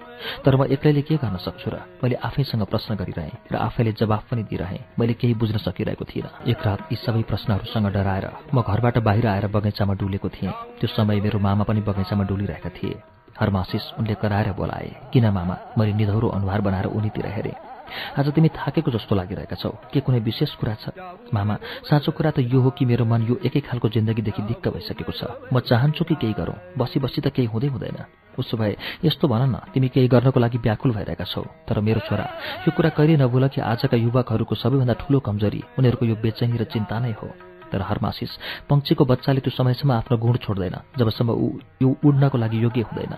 तर 0.46 0.56
म 0.56 0.64
एक्लैले 0.66 1.02
के 1.02 1.16
गर्न 1.18 1.38
सक्छु 1.38 1.70
र 1.72 1.76
मैले 2.04 2.16
आफैसँग 2.16 2.64
प्रश्न 2.64 2.96
गरिरहेँ 2.96 3.32
र 3.52 3.56
आफैले 3.56 3.92
जवाफ 3.92 4.24
पनि 4.32 4.44
दिइरहेँ। 4.44 4.80
मैले 5.00 5.14
केही 5.14 5.34
बुझ्न 5.34 5.58
सकिरहेको 5.58 6.06
थिइनँ। 6.06 6.32
एक 6.48 6.60
रात 6.66 6.88
यी 6.92 6.96
सबै 6.96 7.22
प्रश्नहरूसँग 7.22 7.88
डराएर 7.92 8.26
म 8.56 8.62
घरबाट 8.62 8.98
बाहिर 8.98 9.28
आएर 9.28 9.48
बगैँचामा 9.48 9.94
डुलेको 9.94 10.30
थिएँ। 10.30 10.52
त्यो 10.80 10.88
समय 10.88 11.20
मेरो 11.22 11.40
मामा 11.40 11.64
पनि 11.64 11.82
बगैँचामा 11.82 12.24
डुलिरहेका 12.24 12.70
थिए। 12.70 12.96
हरमासिस 13.40 13.94
उनले 14.00 14.16
कराएर 14.16 14.52
बोलाए 14.54 14.90
किन 15.14 15.30
मामा? 15.30 15.56
मैले 15.78 15.94
निधौरो 15.94 16.28
अनुहार 16.28 16.62
बनाएर 16.62 16.86
उनीतिर 16.86 17.26
हेरेँ। 17.28 17.71
आज 18.18 18.28
तिमी 18.32 18.50
थाकेको 18.50 18.92
जस्तो 18.92 19.16
लागिरहेका 19.16 19.56
छौ। 19.56 19.70
के 19.94 20.00
कुनै 20.00 20.20
विशेष 20.20 20.56
कुरा 20.56 20.76
छ? 20.82 20.96
मामा 21.34 21.56
साँचो 21.90 22.12
कुरा 22.12 22.32
त 22.32 22.40
यो 22.40 22.60
हो 22.62 22.70
कि 22.72 22.86
मेरो 22.86 23.06
मन 23.06 23.22
यो 23.30 23.36
एकै 23.46 23.60
खालको 23.68 23.90
जिन्दगीदेखि 23.90 24.42
दिक्क 24.42 24.68
भइसकेको 24.68 25.12
छ। 25.12 25.22
म 25.54 25.60
चाहन्छु 25.60 26.04
कि 26.06 26.16
केही 26.16 26.34
गरौँ। 26.34 26.78
बसी 26.78 27.00
बसी 27.00 27.22
त 27.22 27.28
केही 27.32 27.48
हुँदै 27.48 27.68
हुँदैन। 27.68 28.00
उसो 28.40 28.58
भए 28.58 29.04
यस्तो 29.04 29.28
भन 29.28 29.42
न 29.52 29.56
तिमी 29.74 29.88
केही 29.92 30.08
गर्नको 30.08 30.40
लागि 30.40 30.58
व्याकुल 30.64 30.92
भइरहेका 30.96 31.26
छौ। 31.28 31.44
तर 31.68 31.80
मेरो 31.84 32.00
छोरा 32.08 32.26
यो 32.64 32.72
कुरा 32.72 32.90
कहिले 32.96 33.18
नबोल 33.20 33.48
कि 33.52 33.62
आजका 33.62 33.98
युवकहरूको 33.98 34.56
सबैभन्दा 34.56 34.94
ठूलो 35.04 35.20
कमजोरी 35.20 35.62
उनीहरूको 35.80 36.06
यो 36.06 36.16
बेचैनी 36.24 36.58
र 36.58 36.64
चिन्ता 36.72 37.00
नै 37.00 37.12
हो। 37.20 37.28
तर 37.72 37.82
हरमासिस 37.82 38.32
पङ्क्षीको 38.68 39.04
बच्चाले 39.06 39.40
त्यो 39.44 39.52
समयसम्म 39.52 39.92
आफ्नो 39.92 40.16
गुण 40.18 40.36
छोड्दैन 40.44 40.76
जबसम्म 41.00 41.32
ऊ 41.32 41.48
यो 41.84 41.90
उड्नको 42.04 42.38
लागि 42.38 42.58
योग्य 42.64 42.82
हुँदैन। 42.88 43.16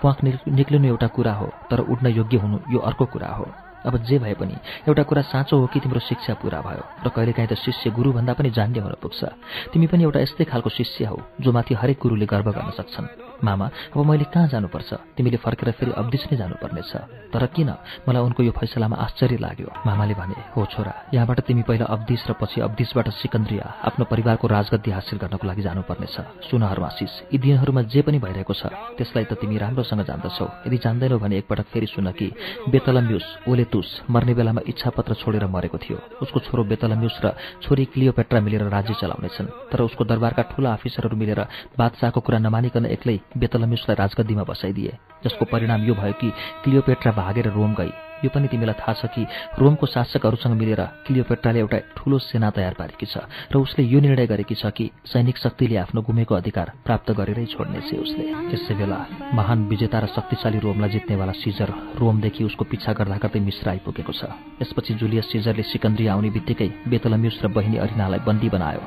प्वाख 0.00 0.16
निक्लिनु 0.24 0.86
एउटा 0.88 1.08
कुरा 1.16 1.32
हो 1.32 1.48
तर 1.70 1.80
उड्न 1.92 2.06
योग्य 2.12 2.36
हुनु 2.40 2.58
यो 2.72 2.78
अर्को 2.78 3.04
कुरा 3.08 3.28
हो। 3.36 3.46
अब 3.86 3.96
जे 4.04 4.18
भए 4.18 4.34
पनि 4.34 4.56
एउटा 4.88 5.02
कुरा 5.02 5.22
साँचो 5.22 5.58
हो 5.58 5.66
कि 5.66 5.80
तिम्रो 5.80 6.00
शिक्षा 6.00 6.34
पुरा 6.34 6.60
भयो? 6.60 6.84
र 7.06 7.08
कहिलेकाहीँ 7.08 7.48
त 7.48 7.54
शिष्य 7.54 7.90
गुरुभन्दा 7.90 8.32
पनि 8.32 8.50
जान्ने 8.50 8.80
हुन 8.80 8.94
पुग्छ। 9.02 9.24
तिमी 9.72 9.86
पनि 9.86 10.02
एउटा 10.02 10.20
यस्तै 10.20 10.44
खालको 10.44 10.70
शिष्य 10.70 11.04
हौ 11.04 11.18
जो 11.40 11.52
माथि 11.52 11.74
हरेक 11.74 11.98
गुरुले 12.02 12.26
गर्व 12.26 12.52
गर्न 12.52 12.70
सक्छन्। 12.70 13.31
मामा 13.44 13.66
अब 13.92 13.98
मैले 14.06 14.24
कहाँ 14.30 14.48
जानुपर्छ? 14.48 14.90
तिमीले 15.16 15.36
फर्केर 15.36 15.70
फेरि 15.74 15.92
अब्दिस 15.92 16.22
नै 16.30 16.36
जानुपर्नेछ। 16.38 16.92
तर 17.32 17.46
किन? 17.54 17.70
मलाई 18.08 18.22
उनको 18.22 18.42
यो 18.42 18.52
फैसलामा 18.52 18.96
आश्चर्य 18.96 19.36
लाग्यो। 19.36 19.68
मामाले 19.86 20.14
भने 20.14 20.36
हो 20.54 20.60
छोरा 20.72 20.92
यहाँबाट 21.14 21.40
तिमी 21.46 21.62
पहिला 21.62 21.86
अब्दिस 21.86 22.22
र 22.28 22.32
पछि 22.38 22.60
अब्दिसबाट 22.60 23.08
सिकन्द्रिया 23.12 23.66
आफ्नो 23.88 24.04
परिवारको 24.04 24.46
राजगद्दी 24.46 24.90
हासिल 24.90 25.18
गर्नको 25.18 25.44
लागि 25.46 25.62
जानुपर्नेछ। 25.62 26.16
सुन 26.46 26.62
हरमासिस 26.62 27.12
यी 27.32 27.38
दिनहरूमा 27.38 27.82
जे 27.92 28.02
पनि 28.02 28.18
भइरहेको 28.18 28.54
छ 28.54 28.62
त्यसलाई 28.98 29.24
त 29.24 29.34
तिमी 29.40 29.56
राम्रोसँग 29.58 30.02
जान्दछौ। 30.06 30.46
यदि 30.66 30.76
जान्दैनौ 30.78 31.18
भने 31.18 31.36
एकपटक 31.42 31.66
फेरि 31.72 31.86
सुन 31.86 32.10
कि 32.12 32.26
बेतलम्युस 32.70 33.26
ओलेतुस 33.48 33.88
मर्ने 34.10 34.34
बेलामा 34.34 34.60
इच्छापत्र 34.66 35.14
छोडेर 35.18 35.46
मरेको 35.46 35.78
थियो। 35.78 35.98
उसको 36.22 36.38
छोरो 36.46 36.62
बेतलम्युस 36.64 37.16
र 37.24 37.34
छोरी 37.62 37.84
क्लियोपेट्रा 37.92 38.40
मिलेर 38.40 38.62
राज्य 38.68 38.94
चलाउनेछन्। 39.00 39.46
तर 39.72 39.80
उसको 39.82 40.04
दरबारका 40.04 40.42
ठूला 40.52 40.70
अफिसरहरू 40.72 41.16
मिलेर 41.16 41.40
बादशाहको 41.78 42.20
कुरा 42.20 42.38
नमानिकन 42.38 42.84
एक्लै 42.86 43.16
बेतलम्युसलाई 43.36 43.96
राजगद्दीमा 43.96 44.42
बसाइदिए 44.42 44.98
जसको 45.24 45.44
परिणाम 45.44 45.84
यो 45.84 45.94
भयो 45.94 46.12
कि 46.12 46.30
क्लियोपेट्रा 46.64 47.12
भागेर 47.12 47.48
रोम 47.48 47.74
गई। 47.74 47.92
यो 48.24 48.30
पनि 48.30 48.48
तिमीलाई 48.48 48.76
थाहा 48.78 48.92
छ 48.94 49.06
कि 49.14 49.22
रोमको 49.58 49.86
शासकहरूसँग 49.86 50.54
मिलेर 50.54 50.82
क्लियोपेट्राले 51.06 51.58
एउटा 51.60 51.78
ठूलो 51.96 52.18
सेना 52.20 52.50
तयार 52.50 52.74
पारेकी 52.78 53.06
छ 53.06 53.26
र 53.52 53.56
उसले 53.58 53.82
यो 53.84 54.00
निर्णय 54.00 54.26
गरेकी 54.26 54.54
छ 54.54 54.70
कि 54.70 54.90
सैनिक 55.04 55.36
शक्तिले 55.38 55.76
आफ्नो 55.84 56.00
गुमेको 56.02 56.34
अधिकार 56.34 56.72
प्राप्त 56.86 57.10
गरेरै 57.18 57.46
छोड्नेछ 57.52 57.90
उसले। 57.94 58.24
त्यसै 58.50 58.74
बेला 58.78 58.98
महान 59.34 59.58
विजेता 59.68 59.98
र 59.98 60.06
शक्तिशाली 60.14 60.58
रोमलाई 60.62 60.90
जित्नेवाला 60.94 61.34
सिजर 61.42 61.70
रोमदेखि 61.98 62.44
उसको 62.44 62.64
पिछा 62.64 62.92
गर्दा 62.92 63.16
गर्दै 63.22 63.40
मिश्र 63.40 63.68
आइपुगेको 63.74 64.12
छ। 64.12 64.22
यसपछि 64.62 64.94
जुलियस 64.94 65.26
सिजरले 65.32 65.62
सिकन्द्री 65.66 66.06
आउने 66.06 66.30
बित्तिकै 66.30 66.68
बेतलम्युस 66.88 67.42
र 67.42 67.48
बहिनी 67.50 67.76
अरिनालाई 67.84 68.20
बन्दी 68.22 68.48
बनायो। 68.48 68.82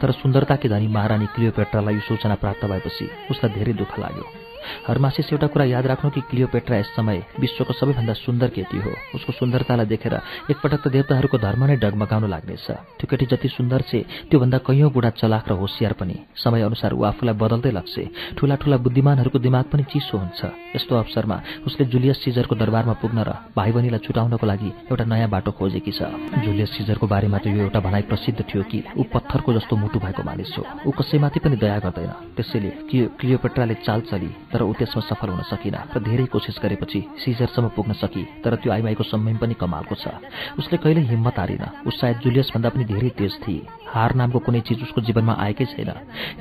तर 0.00 0.10
सुन्दरताकी 0.20 0.68
धनी 0.68 0.86
महारानी 0.86 1.26
क्लियोपेट्रालाई 1.34 1.94
यो 1.94 2.06
सूचना 2.08 2.34
प्राप्त 2.38 2.64
भएपछि 2.64 3.04
उसलाई 3.30 3.54
धेरै 3.54 3.72
दुःख 3.74 3.98
लाग्यो। 3.98 4.43
हरमासिस 4.88 5.32
एउटा 5.32 5.46
कुरा 5.46 5.64
याद 5.64 5.86
राख्नु 5.86 6.10
कि 6.10 6.20
क्लियोपेट्रा 6.30 6.76
यस 6.76 6.90
समय 6.96 7.18
विश्वको 7.40 7.72
सबैभन्दा 7.72 8.12
सुन्दर 8.14 8.48
केटी 8.56 8.78
हो। 8.78 8.92
उसको 9.14 9.32
सुन्दरतालाई 9.32 9.86
देखेर 9.86 10.14
एकपटक 10.50 10.80
त 10.84 10.88
देवताहरूको 10.88 11.38
धर्म 11.38 11.64
नै 11.64 11.76
डगमगाउन 11.76 12.24
लाग्नेछ। 12.30 12.66
त्यो 12.98 13.06
केटी 13.10 13.26
जति 13.26 13.48
सुन्दर 13.48 13.80
छे 13.88 14.00
त्योभन्दा 14.30 14.58
कैयौँ 14.66 14.90
बुढा 14.90 15.10
चलाक 15.20 15.48
र 15.48 15.52
होसियार 15.54 15.92
पनि। 15.98 16.16
समय 16.36 16.62
अनुसार 16.62 16.92
ऊ 16.94 17.02
आफूलाई 17.04 17.34
बदल्दै 17.34 17.70
लाग्छ। 17.70 17.94
ठूला 18.36 18.54
ठूला 18.62 18.76
बुद्धिमानहरूको 18.84 19.38
दिमाग 19.38 19.64
पनि 19.72 19.82
चिसो 19.90 20.18
हुन्छ। 20.18 20.40
यस्तो 20.76 20.92
अवसरमा 20.94 21.36
उसले 21.66 21.84
जुलियस 21.86 22.18
सिजरको 22.24 22.54
दरबारमा 22.54 22.94
पुग्न 23.02 23.18
र 23.22 23.30
भाइ 23.56 23.70
बहिनीलाई 23.72 24.00
छुटाउनको 24.04 24.46
लागि 24.46 24.70
एउटा 24.90 25.04
नयाँ 25.04 25.28
बाटो 25.30 25.50
खोजेकी 25.52 25.92
छ। 25.92 26.10
जुलियस 26.44 26.70
सिजरको 26.76 27.06
बारेमा 27.06 27.38
त 27.38 27.46
यो 27.50 27.64
एउटा 27.66 27.80
भनाइ 27.80 28.02
प्रसिद्ध 28.10 28.38
थियो 28.40 28.62
कि 28.62 28.78
ऊ 28.98 29.02
पत्थरको 29.12 29.52
जस्तो 29.52 29.76
मुटु 29.76 29.98
भएको 29.98 30.22
मानिस 30.22 30.50
हो। 30.58 30.62
ऊ 30.86 30.90
कसैमाथि 30.90 31.38
पनि 31.40 31.56
दया 31.56 31.78
गर्दैन। 31.78 32.12
त्यसैले 32.36 32.70
क्लियोपेट्राले 32.90 33.74
चाल 33.86 34.00
चली 34.10 34.30
तर 34.54 34.62
ऊ 34.62 34.72
त्यसमा 34.78 35.02
सफल 35.10 35.28
हुन 35.34 35.42
सकिन 35.50 35.74
र 35.90 35.98
धेरै 35.98 36.26
कोसिस 36.30 36.62
गरेपछि 36.62 37.00
सिजरसम्म 37.18 37.74
पुग्न 37.74 37.92
सकी 37.98 38.22
तर 38.38 38.54
त्यो 38.62 38.70
आइमाईको 38.70 39.02
सम्यम 39.02 39.36
पनि 39.42 39.54
कमालको 39.58 39.94
छ। 39.98 40.14
उसले 40.62 40.78
कहिल्यै 40.78 41.10
हिम्मत 41.10 41.38
हारिन। 41.38 41.64
ऊ 41.82 41.90
सायद 41.90 42.16
जुलियसभन्दा 42.22 42.68
पनि 42.70 42.84
धेरै 42.86 43.10
तेज 43.18 43.32
थिए। 43.42 43.83
हार 43.94 44.14
नामको 44.14 44.38
कुनै 44.42 44.60
चिज 44.66 44.82
उसको 44.82 45.00
जीवनमा 45.00 45.34
आएकै 45.38 45.64
छैन। 45.70 45.90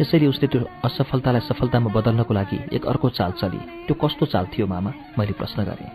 यसरी 0.01 0.25
उसले 0.27 0.47
त्यो 0.49 0.59
असफलतालाई 0.83 1.41
सफलतामा 1.49 1.89
बदल्नको 1.93 2.33
लागि 2.33 2.59
एक 2.73 2.85
अर्को 2.85 3.09
चाल 3.13 3.31
चली। 3.37 3.59
त्यो 3.85 3.93
कस्तो 3.93 4.25
चाल 4.25 4.45
थियो 4.53 4.65
मामा? 4.67 4.91
मैले 5.17 5.33
प्रश्न 5.37 5.63
गरेँ। 5.63 5.89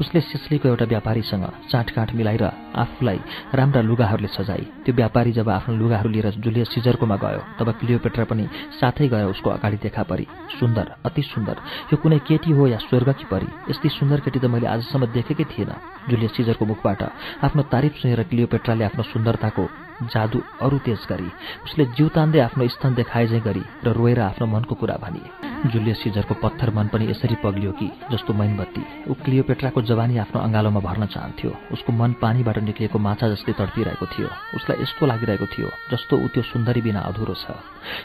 उसले 0.00 0.20
सिसलीको 0.22 0.68
एउटा 0.68 0.84
व्यापारीसँग 0.84 1.44
चाँटकाँट 1.70 2.10
मिलाएर 2.16 2.44
आफूलाई 2.74 3.18
राम्रा 3.54 3.80
लुगाहरूले 3.82 4.28
सजाई। 4.28 4.64
त्यो 4.84 4.94
व्यापारी 4.94 5.32
जब 5.32 5.48
आफ्नो 5.48 5.76
लुगाहरू 5.76 6.08
लिएर 6.10 6.28
जुलियस 6.40 6.68
सिजरकोमा 6.74 7.16
गयो 7.16 7.40
तब 7.58 7.68
क्लियोपेट्रा 7.80 8.24
पनि 8.24 8.44
साथै 8.80 9.08
गयो 9.08 9.28
उसको 9.30 9.50
अगाडि 9.50 9.76
देखा 9.84 10.02
परी। 10.08 10.26
सुन्दर 10.60 10.86
अति 11.04 11.22
सुन्दर। 11.22 11.56
यो 11.92 11.96
कुनै 12.00 12.18
केटी 12.24 12.50
हो 12.56 12.66
या 12.66 12.78
स्वर्गकी 12.88 13.24
परी? 13.28 13.48
यस्तै 13.70 13.88
सुन्दर 13.88 14.20
केटी 14.24 14.38
त 14.40 14.48
मैले 14.48 14.66
आजसम्म 14.66 15.12
देखेकै 15.12 15.44
थिएन। 15.44 15.72
जुलियस 16.08 16.32
सिजरको 16.36 16.64
मुखबाट 16.66 17.02
आफ्नो 17.44 17.62
तारिफ 17.72 17.92
सुनेर 18.00 18.22
क्लियोपेट्राले 18.30 18.84
आफ्नो 18.84 19.02
सुन्दरताको 19.12 19.64
जादु 20.06 20.42
अरू 20.60 20.78
तेज 20.78 21.06
गरी 21.08 21.32
उसले 21.64 21.84
जिउ 21.96 22.08
तान्दै 22.08 22.40
आफ्नो 22.40 22.68
स्थान 22.68 22.94
देखाए 22.94 23.26
चाहिँ 23.26 23.42
गरी 23.42 23.64
र 23.84 23.92
रोएर 23.92 24.20
आफ्नो 24.20 24.46
मनको 24.46 24.74
कुरा 24.74 24.96
भनिए। 25.02 25.51
जुलियस 25.62 26.02
सिजरको 26.02 26.34
पत्थर 26.42 26.70
मन 26.74 26.86
पनि 26.92 27.06
यसरी 27.10 27.36
पग्लियो 27.42 27.72
कि 27.72 27.86
जस्तो 28.12 28.34
मैनबत्ती। 28.34 28.82
ऊ 29.10 29.14
क्लियोपेट्राको 29.14 29.82
जवानी 29.82 30.18
आफ्नो 30.18 30.40
अँगालोमा 30.42 30.80
भर्न 30.80 31.06
चाहन्थ्यो। 31.06 31.50
उसको 31.72 31.92
मन 31.92 32.12
पानीबाट 32.22 32.58
निक्लिएको 32.58 32.98
माछा 32.98 33.28
जस्तै 33.28 33.52
तडपिरहेको 33.52 34.06
थियो। 34.06 34.28
उसलाई 34.58 34.82
यस्तो 34.82 35.06
लागिरहेको 35.06 35.46
थियो 35.46 35.68
जस्तो 35.92 36.14
ऊ 36.18 36.26
त्यो 36.34 36.42
सुन्दरी 36.42 36.80
बिना 36.82 37.00
अधुरो 37.00 37.34
छ। 37.34 37.54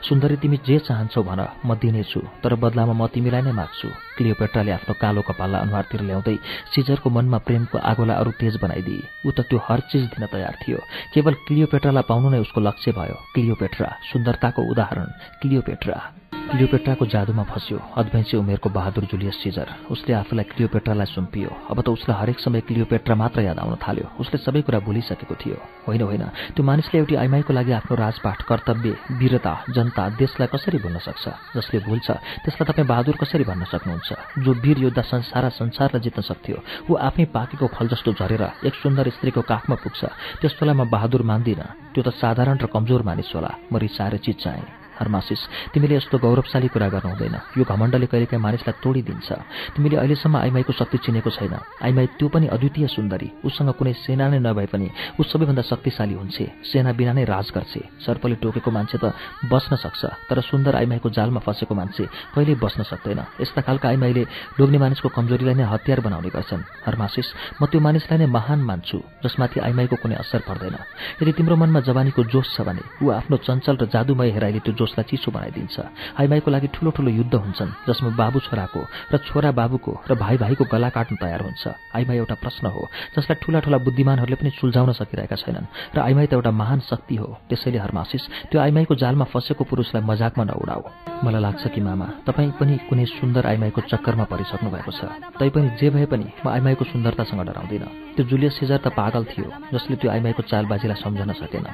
सुन्दरी 0.06 0.36
तिमी 0.38 0.58
जे 0.68 0.78
चाहन्छौ 0.86 1.24
भन 1.24 1.42
म 1.66 1.76
दिनेछु 1.82 2.22
तर 2.46 2.56
बदलामा 2.62 2.94
म 2.94 3.08
तिमीलाई 3.10 3.42
नै 3.42 3.52
माग्छु। 3.58 3.90
क्लियोपेट्राले 4.18 4.72
आफ्नो 4.78 4.94
कालो 5.02 5.22
कपाललाई 5.26 5.62
अनुहारतिर 5.62 6.02
ल्याउँदै 6.06 6.38
सिजरको 6.74 7.10
मनमा 7.10 7.38
प्रेमको 7.42 7.78
आगोलाई 7.78 8.18
अरू 8.22 8.32
तेज 8.38 8.62
बनाइदिए। 8.62 9.26
ऊ 9.26 9.30
त 9.34 9.42
त्यो 9.50 9.58
हर 9.66 9.80
चिज 9.90 10.04
दिन 10.14 10.26
तयार 10.30 10.56
थियो। 10.62 10.78
केवल 11.14 11.34
क्लियोपेट्रालाई 11.48 12.06
पाउनु 12.06 12.30
नै 12.30 12.40
उसको 12.46 12.62
लक्ष्य 12.62 12.92
भयो। 12.94 13.18
क्लियोपेट्रा 13.34 13.90
सुन्दरताको 14.14 14.62
उदाहरण। 14.62 15.10
क्लियोपेट्रा। 15.42 15.98
क्लियोपेट्राको 16.34 17.06
जादुमा 17.06 17.44
फस्यो। 17.44 17.80
अद्भैँसी 17.98 18.38
उमेरको 18.38 18.70
बहादुर 18.70 19.04
जुलियस 19.04 19.36
सिजर। 19.44 19.68
उसले 19.92 20.14
आफूलाई 20.16 20.44
क्लियोपेट्रालाई 20.44 21.06
सुम्पियो। 21.06 21.50
अब 21.70 21.82
त 21.82 21.90
उसलाई 21.90 22.22
हरेक 22.22 22.40
समय 22.40 22.62
क्लियोपेट्रा 22.62 23.16
मात्र 23.16 23.42
याद 23.42 23.60
आउन 23.60 23.76
थाल्यो। 23.76 24.08
उसले 24.20 24.38
सबै 24.38 24.62
कुरा 24.62 24.80
भुलिसकेको 24.80 25.36
थियो। 25.36 25.58
होइन 25.88 26.02
होइन। 26.02 26.24
त्यो 26.56 26.64
मानिसले 26.64 27.00
एउटी 27.00 27.16
आइमाईको 27.16 27.54
लागि 27.54 27.72
आफ्नो 27.72 27.96
राजपाठ 27.96 28.42
कर्तव्य 28.42 28.96
वीरता 29.12 29.54
जनता 29.70 30.10
देशलाई 30.10 30.48
कसरी 30.48 30.78
भुल्न 30.80 30.98
सक्छ? 30.98 31.26
जसले 31.56 31.80
भुल्छ 31.84 32.08
त्यसलाई 32.12 32.66
तपाईँ 32.72 32.88
बहादुर 32.88 33.16
कसरी 33.22 33.44
भन्न 33.44 33.64
सक्नुहुन्छ? 33.68 34.10
जो 34.40 34.52
वीर 34.54 34.78
योद्धा 34.80 35.02
संसार 35.02 35.50
संसारलाई 35.50 36.02
जित्न 36.02 36.22
सक्थ्यो 36.22 36.58
ऊ 36.90 36.96
आफै 36.96 37.26
पाकेको 37.26 37.68
फल 37.68 37.88
जस्तो 37.88 38.14
झरेर 38.14 38.44
एक 38.66 38.74
सुन्दर 38.74 39.10
स्त्रीको 39.10 39.42
काखमा 39.42 39.76
पुग्छ। 39.76 40.02
त्यस्तोलाई 40.42 40.76
म 40.76 40.90
बहादुर 40.90 41.22
मान्दिनँ। 41.22 41.92
त्यो 41.92 42.02
त 42.04 42.10
साधारण 42.16 42.58
र 42.58 42.66
कमजोर 42.66 43.02
मानिस 43.04 43.36
होला। 43.36 43.52
म 43.74 43.78
रिसाएर 43.78 44.18
चिज 44.18 44.36
चाहेँ 44.44 44.77
हर्मासिस 45.00 45.42
तिमीले 45.74 45.96
यस्तो 45.96 46.18
गौरवशाली 46.18 46.68
कुरा 46.74 46.88
गर्नु 46.90 47.10
हुँदैन। 47.14 47.36
यो 47.58 47.64
घमण्डले 47.64 48.06
कहिलेकाहीँ 48.12 48.42
मानिसलाई 48.42 48.76
तोडिदिन्छ। 48.84 49.28
तिमीले 49.76 49.96
अहिलेसम्म 49.98 50.36
आइमाईको 50.38 50.74
शक्ति 50.74 50.98
चिनेको 51.06 51.30
छैन। 51.30 51.56
आइमाई 51.86 52.08
त्यो 52.18 52.28
पनि 52.28 52.48
अद्वितीय 52.56 52.88
सुन्दरी। 52.88 53.28
उसँग 53.46 53.70
कुनै 53.78 53.94
सेना 53.94 54.26
नै 54.30 54.40
नभए 54.40 54.68
पनि 54.74 54.88
ऊ 55.20 55.22
सबैभन्दा 55.24 55.64
शक्तिशाली 55.72 56.14
हुन्छ। 56.18 56.38
सेना 56.68 56.92
बिना 56.98 57.14
नै 57.14 57.24
राज 57.24 57.48
गर्छ। 57.56 57.74
सर्पले 58.06 58.36
टोकेको 58.42 58.70
मान्छे 58.72 58.98
त 58.98 59.14
बस्न 59.52 59.76
सक्छ 59.76 60.02
तर 60.30 60.42
सुन्दर 60.42 60.76
आइमाईको 60.82 61.10
जालमा 61.10 61.40
फसेको 61.46 61.74
मान्छे 61.76 62.04
कहिल्यै 62.34 62.58
बस्न 62.58 62.84
सक्दैन। 62.84 63.20
यस्ता 63.42 63.62
खालका 63.62 63.88
आइमाईले 63.90 64.24
लोग्ने 64.60 64.78
मानिसको 64.78 65.10
कमजोरीलाई 65.10 65.56
नै 65.56 65.66
हतियार 65.68 66.00
बनाउने 66.02 66.30
गर्छन्। 66.30 66.64
हर्मासिस 66.88 67.28
म 67.62 67.66
त्यो 67.68 67.80
मानिसलाई 67.82 68.18
नै 68.20 68.28
महान 68.28 68.60
मान्छु 68.64 68.98
जसमाथि 69.24 69.60
आइमाईको 69.60 69.96
कुनै 70.02 70.16
असर 70.24 70.42
पर्दैन। 70.48 70.76
यदि 71.22 71.32
तिम्रो 71.38 71.56
मनमा 71.56 71.80
जवानीको 71.88 72.22
जोस 72.32 72.48
छ 72.56 72.62
भने 72.68 72.84
ऊ 73.04 73.06
आफ्नो 73.12 73.36
चञ्चल 73.46 73.76
र 73.82 73.86
जादुमय 73.94 74.30
हेराइले 74.36 74.60
त्यो 74.66 74.74
पुरुषलाई 74.88 75.10
चिसो 75.10 75.32
बनाइदिन्छ। 75.32 75.76
आइमाईको 76.16 76.52
लागि 76.52 76.68
ठुलो 76.72 76.92
ठुलो 76.96 77.12
युद्ध 77.12 77.36
हुन्छन् 77.36 77.72
जसमा 77.88 78.10
बाबु 78.16 78.40
छोराको 78.40 78.82
र 79.12 79.18
छोरा 79.28 79.52
बाबुको 79.52 79.92
र 80.08 80.16
भाइ 80.16 80.38
भाइको 80.40 80.64
गला 80.72 80.90
काट्न 80.96 81.16
तयार 81.20 81.42
हुन्छ। 81.44 81.64
आइमाई 81.92 82.18
एउटा 82.18 82.36
प्रश्न 82.40 82.66
हो 82.72 82.88
जसलाई 83.16 83.36
ठुला 83.44 83.60
ठुला 83.68 83.78
बुद्धिमानहरूले 83.84 84.38
पनि 84.40 84.50
सुल्झाउन 84.56 84.92
सकिरहेका 84.96 85.36
छैनन्। 85.36 85.68
र 85.96 85.98
आइमाई 86.00 86.28
त 86.28 86.34
एउटा 86.40 86.52
महान 86.52 86.80
शक्ति 86.88 87.16
हो 87.20 87.28
त्यसैले 87.50 87.80
हरमासिस 87.84 88.24
त्यो 88.48 88.60
आइमाईको 88.64 88.96
जालमा 88.96 89.26
फसेको 89.28 89.64
पुरुषलाई 89.68 90.04
मजाकमा 90.08 90.44
नउडाऊ 90.48 90.82
मलाई 91.28 91.42
लाग्छ 91.42 91.64
कि 91.68 91.82
मामा 91.84 92.08
तपाईँ 92.24 92.52
पनि 92.60 92.76
कुनै 92.88 93.06
सुन्दर 93.12 93.44
आइमाईको 93.52 93.82
चक्करमा 93.92 94.26
परिसक्नु 94.32 94.70
भएको 94.72 94.92
छ। 94.96 95.12
तैपनि 95.36 95.70
जे 95.80 95.88
भए 95.92 96.06
पनि 96.08 96.26
म 96.46 96.48
आइमाईको 96.48 96.84
सुन्दरतासँग 96.88 97.42
डराउँदिनँ। 97.44 98.16
त्यो 98.16 98.24
जुलियस 98.26 98.54
सिजर 98.60 98.80
त 98.80 98.88
पागल 98.96 99.24
थियो 99.30 99.48
जसले 99.74 99.96
त्यो 100.00 100.10
आइमाईको 100.16 100.42
चालबाजीलाई 100.48 100.98
सम्झन 101.04 101.32
सकेन। 101.42 101.66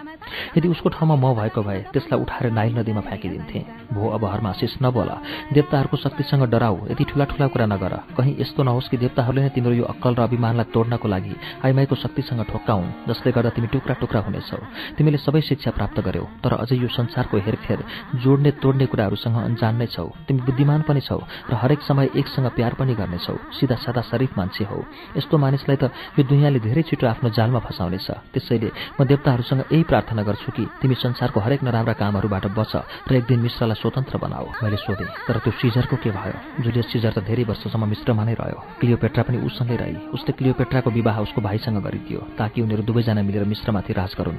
यदि 0.57 0.67
उसको 0.67 0.89
ठाउँमा 0.89 1.15
म 1.15 1.25
भएको 1.39 1.61
भए 1.63 1.79
त्यसलाई 1.93 2.19
उठाएर 2.19 2.51
नाइल 2.51 2.73
नदीमा 2.79 3.01
फ्याँकिदिन्थेँ। 3.03 3.63
भो 3.93 4.09
अब 4.09 4.25
हरमासिस 4.25 4.73
नबोल। 4.81 5.09
देवताहरूको 5.53 5.97
शक्तिसँग 5.97 6.43
डराऊ 6.49 6.77
यति 6.91 7.03
ठुला 7.03 7.25
ठुला 7.25 7.47
कुरा 7.47 7.65
नगर। 7.65 7.93
कहीँ 8.17 8.35
यस्तो 8.39 8.63
नहोस् 8.63 8.89
कि 8.89 8.97
देवताहरूले 8.97 9.41
नै 9.41 9.49
तिम्रो 9.55 9.73
यो 9.73 9.85
अक्कल 9.85 10.13
र 10.15 10.21
अभिमानलाई 10.23 10.71
तोड्नको 10.73 11.07
लागि 11.07 11.35
आइमाईको 11.63 11.95
शक्तिसँग 11.95 12.41
ठोक्काउन् 12.49 13.07
जसले 13.07 13.31
गर्दा 13.31 13.49
तिमी 13.55 13.67
टुक्रा 13.67 13.95
टुक्रा 14.01 14.19
हुनेछौ। 14.25 14.57
तिमीले 14.97 15.17
सबै 15.17 15.41
शिक्षा 15.41 15.71
प्राप्त 15.77 15.99
गर्यौ 15.99 16.25
तर 16.43 16.53
अझै 16.63 16.75
यो 16.75 16.87
संसारको 16.89 17.37
हेरफेर 17.37 17.79
जोड्ने 18.23 18.51
तोड्ने 18.63 18.85
कुराहरूसँग 18.85 19.37
अनजान 19.37 19.75
नै 19.77 19.87
छौ। 19.87 20.07
तिमी 20.27 20.41
बुद्धिमान 20.47 20.81
पनि 20.87 21.01
छौ 21.01 21.19
र 21.49 21.53
हरेक 21.53 21.81
समय 21.83 22.09
एकसँग 22.15 22.47
प्यार 22.55 22.73
पनि 22.79 22.93
गर्नेछौ। 22.95 23.35
सिधा 23.59 23.75
सादा 23.75 24.01
शरीफ 24.01 24.37
मान्छे 24.37 24.63
हौ। 24.63 24.79
यस्तो 25.17 25.37
मानिसलाई 25.37 25.77
त 25.77 25.91
यो 26.17 26.23
दुनियाँले 26.23 26.59
धेरै 26.59 26.83
छिटो 26.89 27.05
आफ्नो 27.07 27.29
जालमा 27.29 27.59
फसाउनेछ। 27.59 28.07
त्यसैले 28.33 28.69
म 28.99 29.05
देवताहरूसँग 29.05 29.61
यही 29.71 29.83
प्रार्थना 29.83 30.21
गर्छु 30.23 30.49
कि 30.55 30.63
तिमी 30.81 30.95
संसारको 30.95 31.39
हरेक 31.39 31.63
नराम्रा 31.63 31.93
कामहरूबाट 31.93 32.45
बच। 32.57 32.73
र 33.09 33.15
एक 33.15 33.25
दिन 33.25 33.39
मिश्रलाई 33.39 33.77
स्वतन्त्र 33.81 34.17
बनाऊ 34.17 34.45
मैले 34.63 34.77
सोधेँ 34.77 35.07
तर 35.27 35.37
त्यो 35.43 35.51
सिजरको 35.61 35.95
के 36.03 36.09
भयो? 36.11 36.63
जुलियस 36.63 36.91
सिजर 36.91 37.11
त 37.13 37.19
धेरै 37.23 37.43
वर्षसम्म 37.43 37.87
मिश्रमा 37.89 38.23
नै 38.23 38.33
रह्यो। 38.33 38.59
क्लियोपेट्रा 38.79 39.23
पनि 39.23 39.37
उसँगै 39.47 39.77
रही। 39.77 39.95
उसले 40.13 40.31
क्लियोपेट्राको 40.37 40.89
विवाह 40.89 41.19
उसको 41.25 41.41
भाइसँग 41.41 41.77
गरिदियो 41.83 42.19
ताकि 42.39 42.61
उनीहरू 42.61 42.83
दुवैजना 42.83 43.21
मिलेर 43.21 43.43
मिश्रमाथि 43.45 43.93
राज 43.93 44.11
गरून्। 44.19 44.37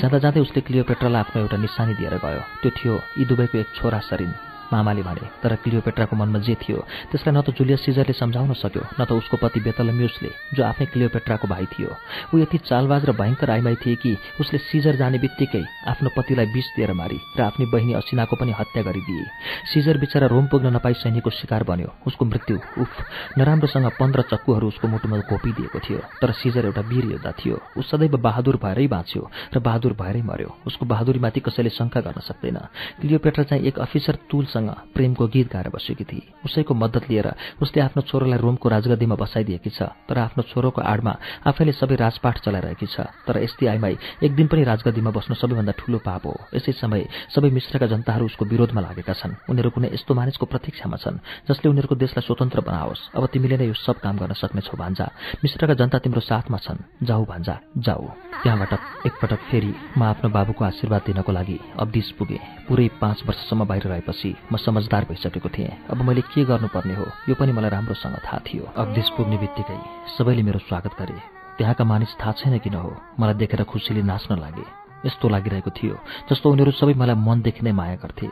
जाँदा 0.00 0.18
जाँदै 0.18 0.40
उसले 0.40 0.60
क्लियोपेट्रालाई 0.66 1.20
आफ्नो 1.20 1.42
एउटा 1.42 1.56
निशानी 1.56 1.94
दिएर 1.94 2.14
गयो। 2.24 2.42
त्यो 2.62 2.70
थियो 2.78 2.94
यी 3.18 3.24
दुवैको 3.24 3.58
एक 3.58 3.68
छोरा 3.76 3.98
सरिन। 4.10 4.53
मामाले 4.72 5.02
भने 5.02 5.26
तर 5.42 5.54
क्लियोपेट्राको 5.62 6.16
मनमा 6.16 6.38
जे 6.46 6.54
थियो 6.62 6.78
त्यसलाई 7.10 7.34
न 7.34 7.40
त 7.40 7.50
जुलियस 7.58 7.84
सिजरले 7.84 8.12
सम्झाउन 8.12 8.52
सक्यो 8.54 8.82
न 9.00 9.04
त 9.04 9.12
उसको 9.12 9.36
पति 9.42 9.60
बेतलम्युसले 9.60 10.30
जो 10.54 10.62
आफ्नै 10.64 10.86
क्लियोपेट्राको 10.92 11.46
भाइ 11.48 11.66
थियो। 11.72 11.90
ऊ 12.34 12.38
यति 12.38 12.58
चालबाज 12.68 13.04
र 13.04 13.12
भयङ्कर 13.12 13.50
आइमाई 13.50 13.76
थिए 13.82 13.96
कि 14.02 14.16
उसले 14.40 14.58
सिजर 14.58 14.96
जाने 14.96 15.18
बित्तिकै 15.18 15.62
आफ्नो 15.92 16.08
पतिलाई 16.16 16.46
विष 16.54 16.68
दिएर 16.76 16.92
मारी 16.92 17.18
र 17.38 17.40
आफ्नी 17.42 17.66
बहिनी 17.72 17.92
असिनाको 18.00 18.36
पनि 18.36 18.52
हत्या 18.58 18.82
गरिदिए। 18.82 19.24
सिजर 19.72 19.98
बिचरा 19.98 20.26
रोम 20.26 20.46
पुग्न 20.46 20.74
नपाई 20.76 20.94
सैनिकको 21.02 21.30
शिकार 21.30 21.62
बन्यो। 21.64 21.88
उसको 22.06 22.24
मृत्यु 22.24 22.56
उफ 22.82 22.92
नराम्रोसँग 23.38 23.90
पन्ध्र 24.00 24.22
चक्कुहरू 24.30 24.68
उसको 24.68 24.88
मुटुमा 24.88 25.20
खोपिदिएको 25.30 25.78
थियो। 25.78 26.00
तर 26.20 26.30
सिजर 26.40 26.64
एउटा 26.66 26.82
वीर 26.90 27.04
योद्धा 27.12 27.32
थियो। 27.38 27.56
ऊ 27.78 27.82
सदैव 27.82 28.16
बहादुर 28.16 28.56
भएरै 28.62 28.86
बाँच्यो 28.86 29.22
र 29.54 29.58
बहादुर 29.58 29.92
भएरै 29.92 30.22
मर्यो। 30.22 30.50
उसको 30.66 30.86
बहादुरीमाथि 30.86 31.40
कसैले 31.40 31.70
शङ्का 31.70 32.00
गर्न 32.00 32.20
सक्दैन। 32.20 32.58
क्लियोपेट्रा 33.00 33.44
चाहिँ 33.44 33.62
एक 33.64 33.78
अफिसर 33.78 34.14
तुल 34.30 34.44
उसँग 34.54 34.70
प्रेमको 34.94 35.26
गीत 35.26 35.52
गाएर 35.52 35.68
बसेकी 35.74 36.04
थिए 36.06 36.22
उसैको 36.46 36.74
मद्दत 36.74 37.10
लिएर 37.10 37.28
उसले 37.62 37.82
आफ्नो 37.82 38.02
छोरोलाई 38.06 38.38
रोमको 38.38 38.68
राजगद्दीमा 38.68 39.16
बसाइदिएकी 39.18 39.70
छ 39.70 39.90
तर 40.06 40.18
आफ्नो 40.18 40.42
छोरोको 40.46 40.80
आडमा 40.80 41.12
आफैले 41.42 41.72
सबै 41.74 41.96
राजपाठ 41.98 42.38
चलाइरहेकी 42.46 42.86
छ 42.86 43.10
तर 43.26 43.42
यस्तै 43.42 43.66
आइमाई 43.66 43.98
एक 44.22 44.32
दिन 44.34 44.46
पनि 44.46 44.62
राजगद्दीमा 44.64 45.10
बस्नु 45.10 45.34
सबैभन्दा 45.34 45.72
ठूलो 45.74 45.98
पाप 45.98 46.26
हो। 46.26 46.34
यसै 46.54 46.72
समय 46.72 47.02
सबै 47.34 47.50
मिश्रका 47.50 47.86
जनताहरू 47.86 48.24
उसको 48.30 48.44
विरोधमा 48.44 48.80
लागेका 48.80 49.12
छन्। 49.12 49.34
उनीहरू 49.50 49.70
कुनै 49.74 49.88
यस्तो 49.90 50.14
मानिसको 50.14 50.46
प्रतीक्षामा 50.46 50.96
छन् 51.02 51.18
जसले 51.48 51.66
उनीहरूको 51.70 51.94
देशलाई 51.98 52.22
स्वतन्त्र 52.22 52.60
बनाओस्। 52.62 53.00
अब 53.18 53.26
तिमीले 53.34 53.56
नै 53.58 53.66
यो 53.66 53.74
सब 53.74 53.98
काम 53.98 54.16
गर्न 54.22 54.32
सक्नेछौ 54.38 54.76
भान्जा। 54.78 55.06
मिश्रका 55.42 55.74
जनता 55.74 55.98
तिम्रो 55.98 56.20
साथमा 56.20 56.58
छन्। 56.62 56.78
जाऊ 57.02 57.22
भान्जा 57.24 57.54
जाऊ। 57.78 58.04
त्यहाँबाट 58.42 58.72
एकपटक 59.06 59.40
फेरि 59.50 59.72
म 59.98 60.02
आफ्नो 60.04 60.28
बाबुको 60.30 60.62
आशीर्वाद 60.64 61.02
दिनको 61.06 61.32
लागि 61.32 61.58
अब्दिस 61.80 62.10
पुगेँ। 62.18 62.42
पुरै 62.68 62.88
पाँच 63.00 63.18
वर्षसम्म 63.26 63.64
बाहिर 63.64 63.84
रहेपछि 63.84 64.30
म 64.52 64.56
समझदार 64.56 65.04
भइसकेको 65.08 65.48
थिएँ। 65.48 65.70
अब 65.90 66.02
मैले 66.02 66.20
के 66.22 66.44
गर्नुपर्ने 66.44 66.94
हो 66.94 67.06
यो 67.28 67.34
पनि 67.34 67.52
मलाई 67.52 67.70
राम्रोसँग 67.70 68.16
थाहा 68.24 68.38
थियो। 68.46 68.64
अवदेश 68.76 69.08
पुग्ने 69.16 69.36
बित्तिकै 69.38 69.78
सबैले 70.16 70.42
मेरो 70.42 70.58
स्वागत 70.68 70.92
गरे। 71.00 71.18
त्यहाँका 71.58 71.84
मानिस 71.84 72.12
थाहा 72.20 72.32
छैन 72.38 72.58
किन 72.58 72.74
हो 72.74 72.90
मलाई 73.20 73.34
देखेर 73.34 73.62
खुसीले 73.64 74.02
नाच्न 74.02 74.38
लागे। 74.38 74.64
यस्तो 75.06 75.28
लागिरहेको 75.28 75.70
थियो 75.70 75.96
जस्तो 76.30 76.50
उनीहरू 76.50 76.70
सबै 76.70 76.94
मलाई 76.94 77.16
मनदेखि 77.16 77.62
नै 77.64 77.72
माया 77.72 77.96
गर्थे। 78.02 78.28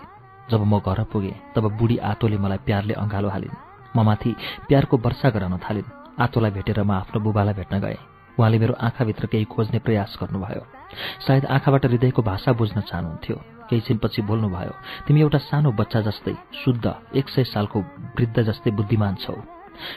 जब 0.51 0.61
म 0.65 0.81
घर 0.81 1.03
पुगेँ 1.13 1.55
तब 1.55 1.65
बुढी 1.79 1.97
आतोले 2.03 2.37
मलाई 2.39 2.59
प्यारले 2.67 2.95
अँगालो 2.95 3.29
हालिन्। 3.29 3.57
म 3.97 3.99
माथि 4.03 4.31
प्यारको 4.69 4.97
वर्षा 4.99 5.31
गराउन 5.31 5.59
थालिन्। 5.65 5.93
आतोलाई 6.21 6.51
भेटेर 6.51 6.83
म 6.83 6.91
आफ्नो 6.93 7.21
बुबालाई 7.21 7.55
भेट्न 7.55 7.81
गएँ। 7.81 8.01
उहाँले 8.39 8.59
मेरो 8.59 8.75
आँखाभित्र 8.81 9.27
केही 9.27 9.45
खोज्ने 9.45 9.79
प्रयास 9.79 10.17
गर्नुभयो। 10.21 10.63
सायद 11.27 11.45
आँखाबाट 11.47 11.87
हृदयको 11.87 12.23
भाषा 12.23 12.53
बुझ्न 12.53 12.81
चाहनुहुन्थ्यो। 12.81 13.37
केही 13.73 13.81
छिनपछि 13.89 14.23
बोल्नुभयो 14.29 14.75
तिमी 15.09 15.21
एउटा 15.25 15.39
सानो 15.49 15.73
बच्चा 15.81 16.01
जस्तै 16.05 16.37
शुद्ध 16.61 16.85
एक 17.17 17.27
सय 17.29 17.45
सालको 17.49 17.81
वृद्ध 18.13 18.37
जस्तै 18.45 18.71
बुद्धिमान 18.77 19.15
छौ। 19.25 19.41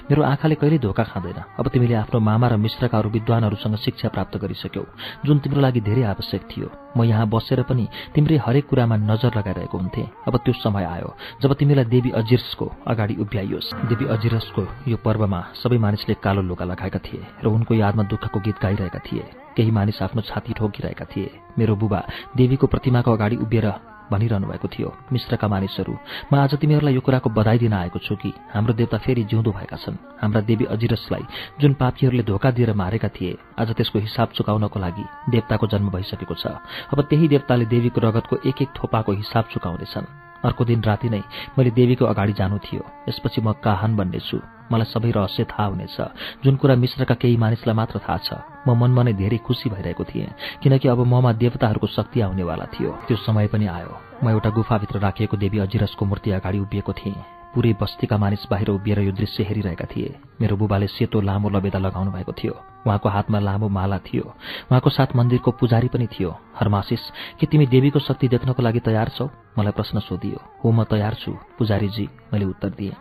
मेरो 0.10 0.24
आँखाले 0.24 0.56
कहिल्यै 0.56 0.80
धोका 0.82 1.04
खाँदैन। 1.04 1.60
अब 1.60 1.68
तिमीले 1.68 1.94
आफ्नो 1.94 2.20
मामा 2.20 2.48
र 2.48 2.56
मिश्रका 2.58 2.98
अरू 2.98 3.10
विद्वानहरूसँग 3.12 3.76
शिक्षा 3.86 4.10
प्राप्त 4.10 4.38
गरिसक्यौ 4.42 4.84
जुन 5.26 5.38
तिम्रो 5.44 5.62
लागि 5.62 5.82
धेरै 5.84 6.04
आवश्यक 6.10 6.42
थियो। 6.48 6.68
म 6.98 7.04
यहाँ 7.04 7.28
बसेर 7.28 7.62
पनि 7.70 7.86
तिम्रै 8.16 8.38
हरेक 8.40 8.66
कुरामा 8.66 8.96
नजर 9.12 9.38
लगाइरहेको 9.38 9.78
हुन्थे। 9.78 10.04
अब 10.26 10.34
त्यो 10.42 10.54
समय 10.64 10.86
आयो। 10.86 11.10
जब 11.44 11.54
तिमीलाई 11.54 11.86
देवी 11.86 12.10
अजिर्सको 12.18 12.66
अगाडि 12.88 13.16
उभ्याइयोस् 13.22 13.74
देवी 13.86 14.06
अजिरसको 14.16 14.64
यो 14.88 14.98
पर्वमा 15.06 15.40
सबै 15.62 15.78
मानिसले 15.78 16.14
कालो 16.24 16.42
लुगा 16.42 16.66
लगाएका 16.66 17.00
थिए 17.06 17.22
र 17.44 17.46
उनको 17.48 17.74
यादमा 17.76 18.04
दुःखको 18.10 18.40
गीत 18.40 18.58
गाइरहेका 18.64 19.00
थिए। 19.06 19.45
केही 19.56 19.72
मानिस 19.72 20.02
आफ्नो 20.04 20.22
छाती 20.22 20.54
ठोकिरहेका 20.54 21.06
थिए। 21.06 21.32
मेरो 21.58 21.76
बुबा 21.76 22.04
देवीको 22.38 22.68
प्रतिमाको 22.68 23.12
अगाडि 23.12 23.36
उभिएर 23.42 23.68
भनिरहनु 24.06 24.48
भएको 24.48 24.68
थियो 24.68 24.90
मिश्रका 25.12 25.48
मानिसहरू 25.48 25.94
म 26.30 26.36
आज 26.38 26.54
तिमीहरूलाई 26.62 26.94
यो 26.94 27.02
कुराको 27.02 27.30
बधाई 27.30 27.58
दिन 27.58 27.74
आएको 27.74 28.00
छु 28.00 28.16
कि? 28.16 28.34
हाम्रो 28.54 28.74
देवता 28.74 28.98
फेरि 29.02 29.24
जिउँदो 29.26 29.52
भएका 29.52 29.78
छन्। 29.78 29.98
हाम्रा 30.22 30.42
देवी 30.46 30.66
अजिरसलाई 30.70 31.26
जुन 31.60 31.74
पापीहरूले 31.74 32.24
धोका 32.24 32.52
दिएर 32.52 32.74
मारेका 32.74 33.10
थिए 33.10 33.38
आज 33.58 33.72
त्यसको 33.74 34.00
हिसाब 34.00 34.28
चुकाउनको 34.38 34.80
लागि 34.80 35.06
देवताको 35.32 35.68
जन्म 35.68 35.90
भइसकेको 35.90 36.36
छ। 36.36 36.46
अब 36.94 37.02
त्यही 37.10 37.28
देवताले 37.28 37.66
देवीको 37.66 38.02
रगतको 38.02 38.36
एक 38.46 38.62
एक 38.62 38.70
थोपाको 38.78 39.12
हिसाब 39.12 39.46
चुकाउँदैछन् 39.54 40.06
अर्को 40.46 40.66
दिन 40.66 40.82
राति 40.84 41.10
नै 41.10 41.22
मैले 41.58 41.72
देवीको 41.72 42.06
अगाडि 42.06 42.34
जानु 42.34 42.58
थियो। 42.58 42.84
यसपछि 43.10 43.42
म 43.42 43.52
काहान 43.64 43.96
बन्नेछु। 43.96 44.38
मलाई 44.72 44.86
सबै 44.86 45.12
रहस्य 45.12 45.44
थाहा 45.44 45.66
हुनेछ। 45.66 45.98
जुन 46.44 46.56
कुरा 46.56 46.76
मिश्रका 46.76 47.16
केही 47.16 47.38
मानिसलाई 47.38 47.76
मात्र 47.76 48.00
थाहा 48.00 48.18
छ 48.18 48.30
म 48.68 48.78
मनमा 48.78 49.04
नै 49.04 49.14
धेरै 49.14 49.38
खुसी 49.38 49.70
भइरहेको 49.70 50.04
थिएँ। 50.04 50.34
किनकि 50.64 50.88
अब 50.88 51.00
ममा 51.06 51.32
देवताहरूको 51.34 51.88
शक्ति 51.88 52.22
आउनेवाला 52.22 52.66
थियो। 52.74 52.92
त्यो 53.08 53.18
समय 53.18 53.48
पनि 53.48 53.66
आयो। 53.68 53.94
म 54.24 54.30
एउटा 54.30 54.50
गुफाभित्र 54.50 55.00
राखिएको 55.00 55.38
देवी 55.38 55.58
अजिरसको 55.60 56.06
मूर्ति 56.06 56.32
अगाडि 56.32 56.60
उभिएको 56.60 56.94
थिएँ। 56.94 57.35
पुरै 57.56 57.72
बस्तीका 57.80 58.18
मानिस 58.18 58.46
बाहिर 58.52 58.70
उभिएर 58.70 59.00
यो 59.00 59.12
दृश्य 59.16 59.44
हेरिरहेका 59.44 59.86
थिए। 59.88 60.16
मेरो 60.42 60.56
बुबाले 60.60 60.88
सेतो 60.88 61.22
लामो 61.22 61.50
लबेदा 61.50 61.80
लगाउनु 61.80 62.12
भएको 62.12 62.34
थियो। 62.36 62.54
उहाँको 62.84 63.10
हातमा 63.10 63.40
लामो 63.40 63.70
माला 63.72 63.98
थियो। 64.04 64.24
उहाँको 64.68 64.90
साथ 64.90 65.16
मन्दिरको 65.16 65.52
पुजारी 65.52 65.88
पनि 65.88 66.08
थियो। 66.12 66.36
हरमासिस 66.60 67.04
के 67.40 67.46
तिमी 67.48 67.66
देवीको 67.72 68.00
शक्ति 68.00 68.28
देख्नको 68.28 68.62
लागि 68.62 68.80
तयार 68.80 69.10
छौ? 69.16 69.32
मलाई 69.56 69.72
प्रश्न 69.72 70.00
सोधियो। 70.04 70.40
हो 70.64 70.72
म 70.72 70.84
तयार 70.84 71.14
छु 71.16 71.32
पुजारीजी 71.58 72.10
मैले 72.34 72.46
उत्तर 72.46 72.70
दिएँ। 72.76 72.96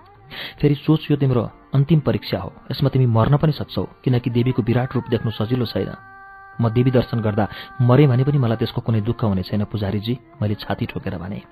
फेरि 0.63 0.75
सोच 0.87 1.11
यो 1.11 1.17
तिम्रो 1.19 1.51
अन्तिम 1.75 2.01
परीक्षा 2.01 2.39
हो। 2.39 2.53
यसमा 2.71 2.89
तिमी 2.95 3.07
मर्न 3.07 3.37
पनि 3.37 3.53
सक्छौ 3.53 3.85
किनकि 4.05 4.31
देवीको 4.31 4.63
विराट 4.63 4.95
रूप 4.95 5.05
देख्नु 5.11 5.31
सजिलो 5.31 5.67
छैन। 5.67 6.14
म 6.61 6.69
देवी 6.71 6.91
दर्शन 6.91 7.21
गर्दा 7.21 7.49
मरेँ 7.83 8.07
भने 8.07 8.25
पनि 8.25 8.39
मलाई 8.39 8.57
त्यसको 8.57 8.81
कुनै 8.81 9.01
दुःख 9.01 9.25
हुने 9.25 9.43
छैन 9.43 9.65
पुजारीजी। 9.65 10.15
मैले 10.41 10.55
छाती 10.55 10.87
ठोकेर 10.87 11.19
भने 11.19 11.43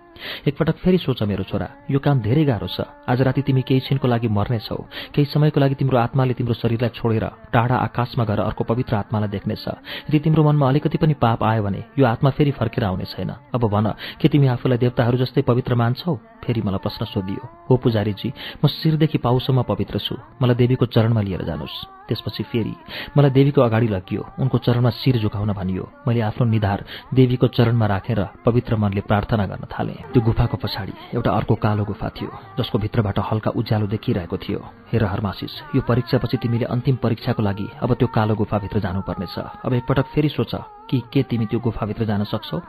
एकपटक 0.47 0.77
फेरि 0.79 0.99
सोच 0.99 1.23
मेरो 1.23 1.45
छोरा 1.45 1.69
यो 1.91 1.99
काम 1.99 2.21
धेरै 2.21 2.45
गाह्रो 2.45 2.69
छ। 2.69 2.87
आज 3.09 3.21
राति 3.23 3.43
तिमी 3.43 3.63
केही 3.63 3.81
छिनको 3.81 4.07
लागि 4.09 4.29
मर्नेछौ। 4.29 4.77
केही 5.15 5.27
समयको 5.27 5.61
लागि 5.61 5.75
तिम्रो 5.75 5.99
आत्माले 5.99 6.35
तिम्रो 6.35 6.55
शरीरलाई 6.55 6.91
छोडेर 6.95 7.25
टाढा 7.51 7.77
आकाशमा 7.91 8.25
गएर 8.25 8.41
अर्को 8.41 8.63
पवित्र 8.65 8.95
आत्मालाई 9.03 9.29
देख्नेछ। 9.29 9.67
यदि 10.09 10.19
तिम्रो 10.19 10.43
मनमा 10.45 10.69
अलिकति 10.69 10.99
पनि 10.99 11.15
पाप 11.19 11.43
आयो 11.43 11.63
भने 11.63 11.83
यो 11.99 12.05
आत्मा 12.07 12.31
फेरि 12.31 12.51
फर्केर 12.55 12.85
आउने 12.85 13.05
छैन। 13.05 13.31
अब 13.51 13.63
भन 13.67 13.87
के 14.21 14.29
तिमी 14.29 14.47
आफूलाई 14.47 14.79
देवताहरू 14.79 15.19
जस्तै 15.19 15.43
पवित्र 15.43 15.75
मान्छौ? 15.75 16.15
फेरि 16.45 16.63
मलाई 16.63 16.79
प्रश्न 16.79 17.05
सोधियो। 17.07 17.43
हो 17.71 17.77
पुजारीजी 17.77 18.33
म 18.63 18.67
शिरदेखि 18.69 19.19
पाउसम्म 19.19 19.63
पवित्र 19.63 19.99
छु। 19.99 20.15
मलाई 20.43 20.55
देवीको 20.55 20.87
चरणमा 20.87 21.21
लिएर 21.21 21.43
जानुहोस्। 21.43 22.02
त्यसपछि 22.13 22.43
फेरि 22.53 22.75
मलाई 23.17 23.31
देवीको 23.33 23.61
अगाडि 23.63 23.89
लगियो 23.89 24.23
उनको 24.39 24.59
चरणमा 24.61 24.91
शिर 24.93 25.17
झुकाउन 25.19 25.53
भनियो। 25.57 25.85
मैले 26.07 26.21
आफ्नो 26.29 26.45
निधार 26.47 26.85
देवीको 27.15 27.47
चरणमा 27.49 27.87
राखेर 27.87 28.21
पवित्र 28.45 28.77
मनले 28.77 29.01
प्रार्थना 29.09 29.47
गर्न 29.49 29.65
थालेँ। 29.73 30.13
त्यो 30.13 30.21
गुफाको 30.23 30.57
पछाडि 30.61 30.93
एउटा 31.17 31.31
अर्को 31.33 31.55
कालो 31.57 31.85
गुफा 31.85 32.09
थियो 32.13 32.31
जसको 32.59 32.79
भित्रबाट 32.79 33.19
हल्का 33.23 33.51
उज्यालो 33.57 33.87
देखिरहेको 33.89 34.37
थियो। 34.37 34.61
हेर 34.93 35.05
हर्मासिस 35.05 35.53
यो 35.75 35.81
परीक्षापछि 35.89 36.37
तिमीले 36.37 36.69
अन्तिम 36.69 36.97
परीक्षाको 37.01 37.43
लागि 37.43 37.67
अब 37.81 37.95
त्यो 37.97 38.09
कालो 38.13 38.35
गुफाभित्र 38.37 38.79
जानुपर्नेछ। 38.85 39.39
अब 39.65 39.73
एकपटक 39.73 40.07
फेरि 40.13 40.29
सोच 40.29 40.53
कि 40.91 41.01
के 41.13 41.23
तिमी 41.25 41.47
त्यो 41.47 41.61
गुफाभित्र 41.61 42.05
जान 42.05 42.25
सक्छौ? 42.25 42.61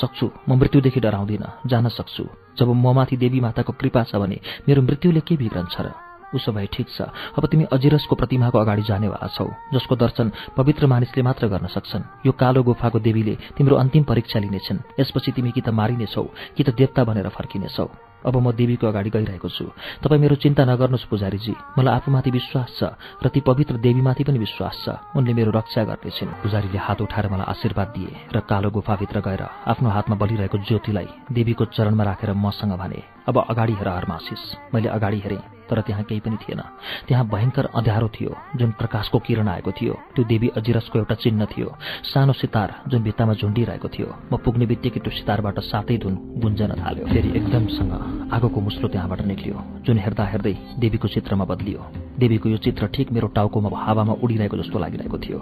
सक्छु 0.00 0.26
म 0.48 0.60
मृत्युदेखि 0.60 1.00
डराउँदिन 1.00 1.44
जान 1.66 1.88
सक्छु। 1.88 2.24
जब 2.58 2.68
ममाथि 2.68 3.16
देवी 3.16 3.40
माताको 3.40 3.72
कृपा 3.72 4.02
छ 4.04 4.20
भने 4.20 4.40
मेरो 4.68 4.82
मृत्युले 4.82 5.20
के 5.24 5.36
बिग्रन्छ 5.36 5.80
र? 5.80 6.11
उसो 6.34 6.52
भए 6.52 6.66
ठिक 6.72 6.88
छ। 6.88 7.08
अब 7.36 7.46
तिमी 7.46 7.64
अजिरसको 7.72 8.14
प्रतिमाको 8.16 8.58
अगाडि 8.58 8.82
जानेवाला 8.82 9.28
छौ 9.28 9.46
जसको 9.74 9.94
दर्शन 9.96 10.32
पवित्र 10.56 10.86
मानिसले 10.86 11.22
मात्र 11.22 11.48
गर्न 11.48 11.66
सक्छन्। 11.66 12.26
यो 12.26 12.32
कालो 12.32 12.62
गुफाको 12.62 12.98
देवीले 12.98 13.34
तिम्रो 13.56 13.76
अन्तिम 13.76 14.04
परीक्षा 14.04 14.38
लिनेछन्। 14.40 15.00
यसपछि 15.00 15.32
तिमी 15.32 15.50
कि 15.50 15.60
त 15.60 15.68
मारिनेछौ 15.70 16.24
कि 16.56 16.62
त 16.62 16.74
देवता 16.74 17.04
बनेर 17.04 17.28
फर्किनेछौ। 17.28 17.88
अब 18.22 18.36
म 18.38 18.54
देवीको 18.54 18.86
अगाडि 18.86 19.10
गइरहेको 19.10 19.48
छु। 19.50 19.66
तपाईँ 19.98 20.20
मेरो 20.22 20.38
चिन्ता 20.38 20.62
नगर्नुहोस् 20.62 21.10
पुजारीजी। 21.10 21.54
मलाई 21.74 21.94
आफूमाथि 21.98 22.30
विश्वास 22.30 22.70
छ 22.78 22.82
र 23.18 23.26
ती 23.34 23.40
पवित्र 23.42 23.82
देवीमाथि 23.82 24.22
पनि 24.22 24.38
विश्वास 24.38 24.86
छ। 24.86 24.94
उनले 25.18 25.34
मेरो 25.34 25.50
रक्षा 25.50 25.82
गर्नेछिन्। 25.90 26.38
पुजारीले 26.38 26.78
हात 26.78 27.02
उठाएर 27.02 27.26
मलाई 27.26 27.50
आशीर्वाद 27.50 27.88
दिए 27.98 28.30
र 28.30 28.46
कालो 28.46 28.70
गुफाभित्र 28.70 29.26
गएर 29.26 29.42
आफ्नो 29.66 29.88
हातमा 29.90 30.16
बलिरहेको 30.22 30.54
ज्योतिलाई 30.54 31.34
देवीको 31.34 31.64
चरणमा 31.74 32.04
राखेर 32.04 32.30
मसँग 32.38 32.78
भने 32.78 33.02
अब 33.26 33.36
अगाडि 33.42 33.74
हेर 33.74 33.88
हर्मासिस 33.90 34.42
मैले 34.70 34.88
अगाडि 34.88 35.18
हेरेँ। 35.18 35.42
तर 35.72 35.80
त्यहाँ 35.80 36.04
केही 36.04 36.20
पनि 36.20 36.36
थिएन। 36.36 36.60
त्यहाँ 37.08 37.24
भयङ्कर 37.32 37.64
अँध्यारो 37.72 38.08
थियो 38.12 38.36
जुन 38.60 38.70
प्रकाशको 38.76 39.18
किरण 39.18 39.48
आएको 39.48 39.72
थियो। 39.72 39.94
त्यो 40.12 40.24
देवी 40.28 40.48
अजिरसको 40.52 40.98
एउटा 40.98 41.14
चिन्ह 41.14 41.44
थियो। 41.48 41.68
सानो 42.12 42.32
सितार 42.32 42.84
जुन 42.92 43.02
भित्तामा 43.02 43.34
झुन्डिरहेको 43.40 43.88
थियो। 43.88 44.08
म 44.32 44.36
पुग्ने 44.36 44.66
बित्तिकै 44.68 45.00
त्यो 45.00 45.12
सितारबाट 45.16 45.60
सातै 45.64 45.96
धुन 45.96 46.14
गुन्जन 46.44 46.76
थाल्यो। 46.76 47.06
फेरि 47.08 47.28
एकदमसँग 47.40 47.92
आगोको 48.28 48.60
मुस्लो 48.60 48.88
त्यहाँबाट 48.88 49.20
निक्लियो 49.24 49.56
जुन 49.86 49.96
हेर्दा 49.98 50.24
हेर्दै 50.24 50.54
देवीको 50.78 51.08
चित्रमा 51.08 51.44
बदलियो। 51.48 51.80
देवीको 52.20 52.48
यो 52.48 52.56
चित्र 52.60 52.86
ठिक 52.92 53.12
मेरो 53.12 53.28
टाउकोमा 53.32 53.68
हावामा 53.72 54.12
उडिरहेको 54.20 54.56
जस्तो 54.56 54.78
लागिरहेको 54.78 55.18
थियो। 55.18 55.38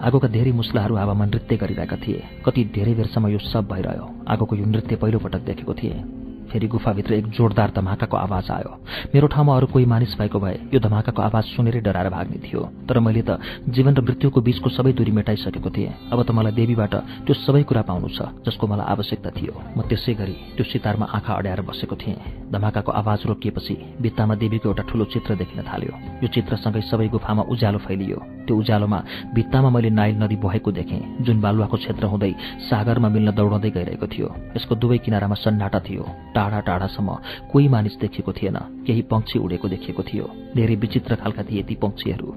आगोका 0.00 0.28
धेरै 0.28 0.52
मुस्लाहरू 0.52 0.94
हावामा 0.96 1.24
नृत्य 1.24 1.56
गरिरहेका 1.56 1.96
थिए। 1.96 2.20
कति 2.44 2.64
धेरै 2.74 2.94
बेरसम्म 2.94 3.28
यो 3.28 3.38
सब 3.38 3.68
भइरह्यो। 3.68 4.06
आगोको 4.28 4.56
यो 4.56 4.64
नृत्य 4.64 4.96
पहिलोपटक 4.96 5.40
देखेको 5.40 5.74
थिएँ। 5.74 6.31
फेरि 6.52 6.66
गुफाभित्र 6.68 7.14
एक 7.14 7.26
जोरदार 7.32 7.70
धमाकाको 7.72 8.16
आवाज 8.16 8.50
आयो। 8.50 8.70
मेरो 9.14 9.26
ठाउँमा 9.32 9.56
अरू 9.56 9.66
कोही 9.72 9.84
मानिस 9.88 10.16
भएको 10.18 10.38
भए 10.38 10.56
यो 10.74 10.80
धमाकाको 10.80 11.22
आवाज 11.22 11.44
सुनेरै 11.56 11.80
डराएर 11.80 12.08
भाग्ने 12.12 12.38
थियो। 12.44 12.60
तर 12.88 12.98
मैले 13.00 13.22
त 13.24 13.40
जीवन 13.72 13.96
र 13.96 14.00
मृत्युको 14.04 14.40
बीचको 14.40 14.68
सबै 14.68 14.92
दूरी 14.92 15.12
मेटाइसकेको 15.16 15.70
थिएँ। 15.72 16.12
अब 16.12 16.22
त 16.22 16.30
मलाई 16.30 16.52
देवीबाट 16.52 16.94
त्यो 17.24 17.34
सबै 17.34 17.62
कुरा 17.64 17.82
पाउनु 17.88 18.08
छ 18.12 18.28
जसको 18.44 18.66
मलाई 18.68 18.86
आवश्यकता 18.92 19.30
थियो। 19.32 19.54
म 19.76 19.80
त्यसै 19.88 20.12
गरी 20.20 20.36
त्यो 20.56 20.64
सितारमा 20.68 21.06
आँखा 21.08 21.32
अड्याएर 21.32 21.60
बसेको 21.64 21.96
थिएँ। 21.96 22.52
धमाकाको 22.52 22.92
आवाज 22.92 23.20
रोकिएपछि 23.32 23.74
भित्तामा 24.02 24.34
देवीको 24.36 24.68
एउटा 24.68 24.82
ठूलो 24.92 25.04
चित्र 25.08 25.34
देखिन 25.40 25.64
थाल्यो। 25.64 25.92
यो 26.20 26.28
चित्रसँगै 26.28 26.82
सबै 26.92 27.08
गुफामा 27.08 27.42
उज्यालो 27.48 27.78
फैलियो। 27.80 28.18
त्यो 28.44 28.56
उज्यालोमा 28.58 28.98
भित्तामा 29.34 29.70
मैले 29.70 29.90
नाइल 29.90 30.14
नदी 30.22 30.36
बहेको 30.36 30.70
देखेँ 30.72 31.00
जुन 31.24 31.40
बालुवाको 31.40 31.76
क्षेत्र 31.76 32.04
हुँदै 32.12 32.32
सागरमा 32.68 33.08
मिल्न 33.08 33.30
दौडाउँदै 33.32 33.70
गइरहेको 33.70 34.06
थियो। 34.06 34.28
यसको 34.56 34.74
दुवै 34.74 34.98
किनारामा 34.98 35.34
सन्नाटा 35.38 35.80
थियो। 35.80 36.04
टाढा 36.42 36.60
टाढासम्म 36.60 37.18
कोही 37.52 37.68
मानिस 37.68 37.98
देखेको 38.00 38.32
थिएन। 38.32 38.56
केही 38.86 39.02
पंक्षी 39.02 39.38
उडेको 39.38 39.68
देखिएको 39.68 40.02
थियो। 40.02 40.30
धेरै 40.54 40.74
विचित्र 40.74 41.14
खालका 41.14 41.42
थिए 41.42 41.62
ती 41.62 41.74
पंक्षीहरू। 41.74 42.34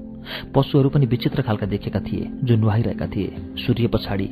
पशुहरू 0.54 0.88
पनि 0.88 1.06
विचित्र 1.06 1.42
खालका 1.42 1.66
देखेका 1.66 2.00
थिए 2.00 2.30
जो 2.44 2.56
नुहाइरहेका 2.56 3.06
थिए। 3.06 3.34
सूर्य 3.58 3.86
पछाडि 3.86 4.30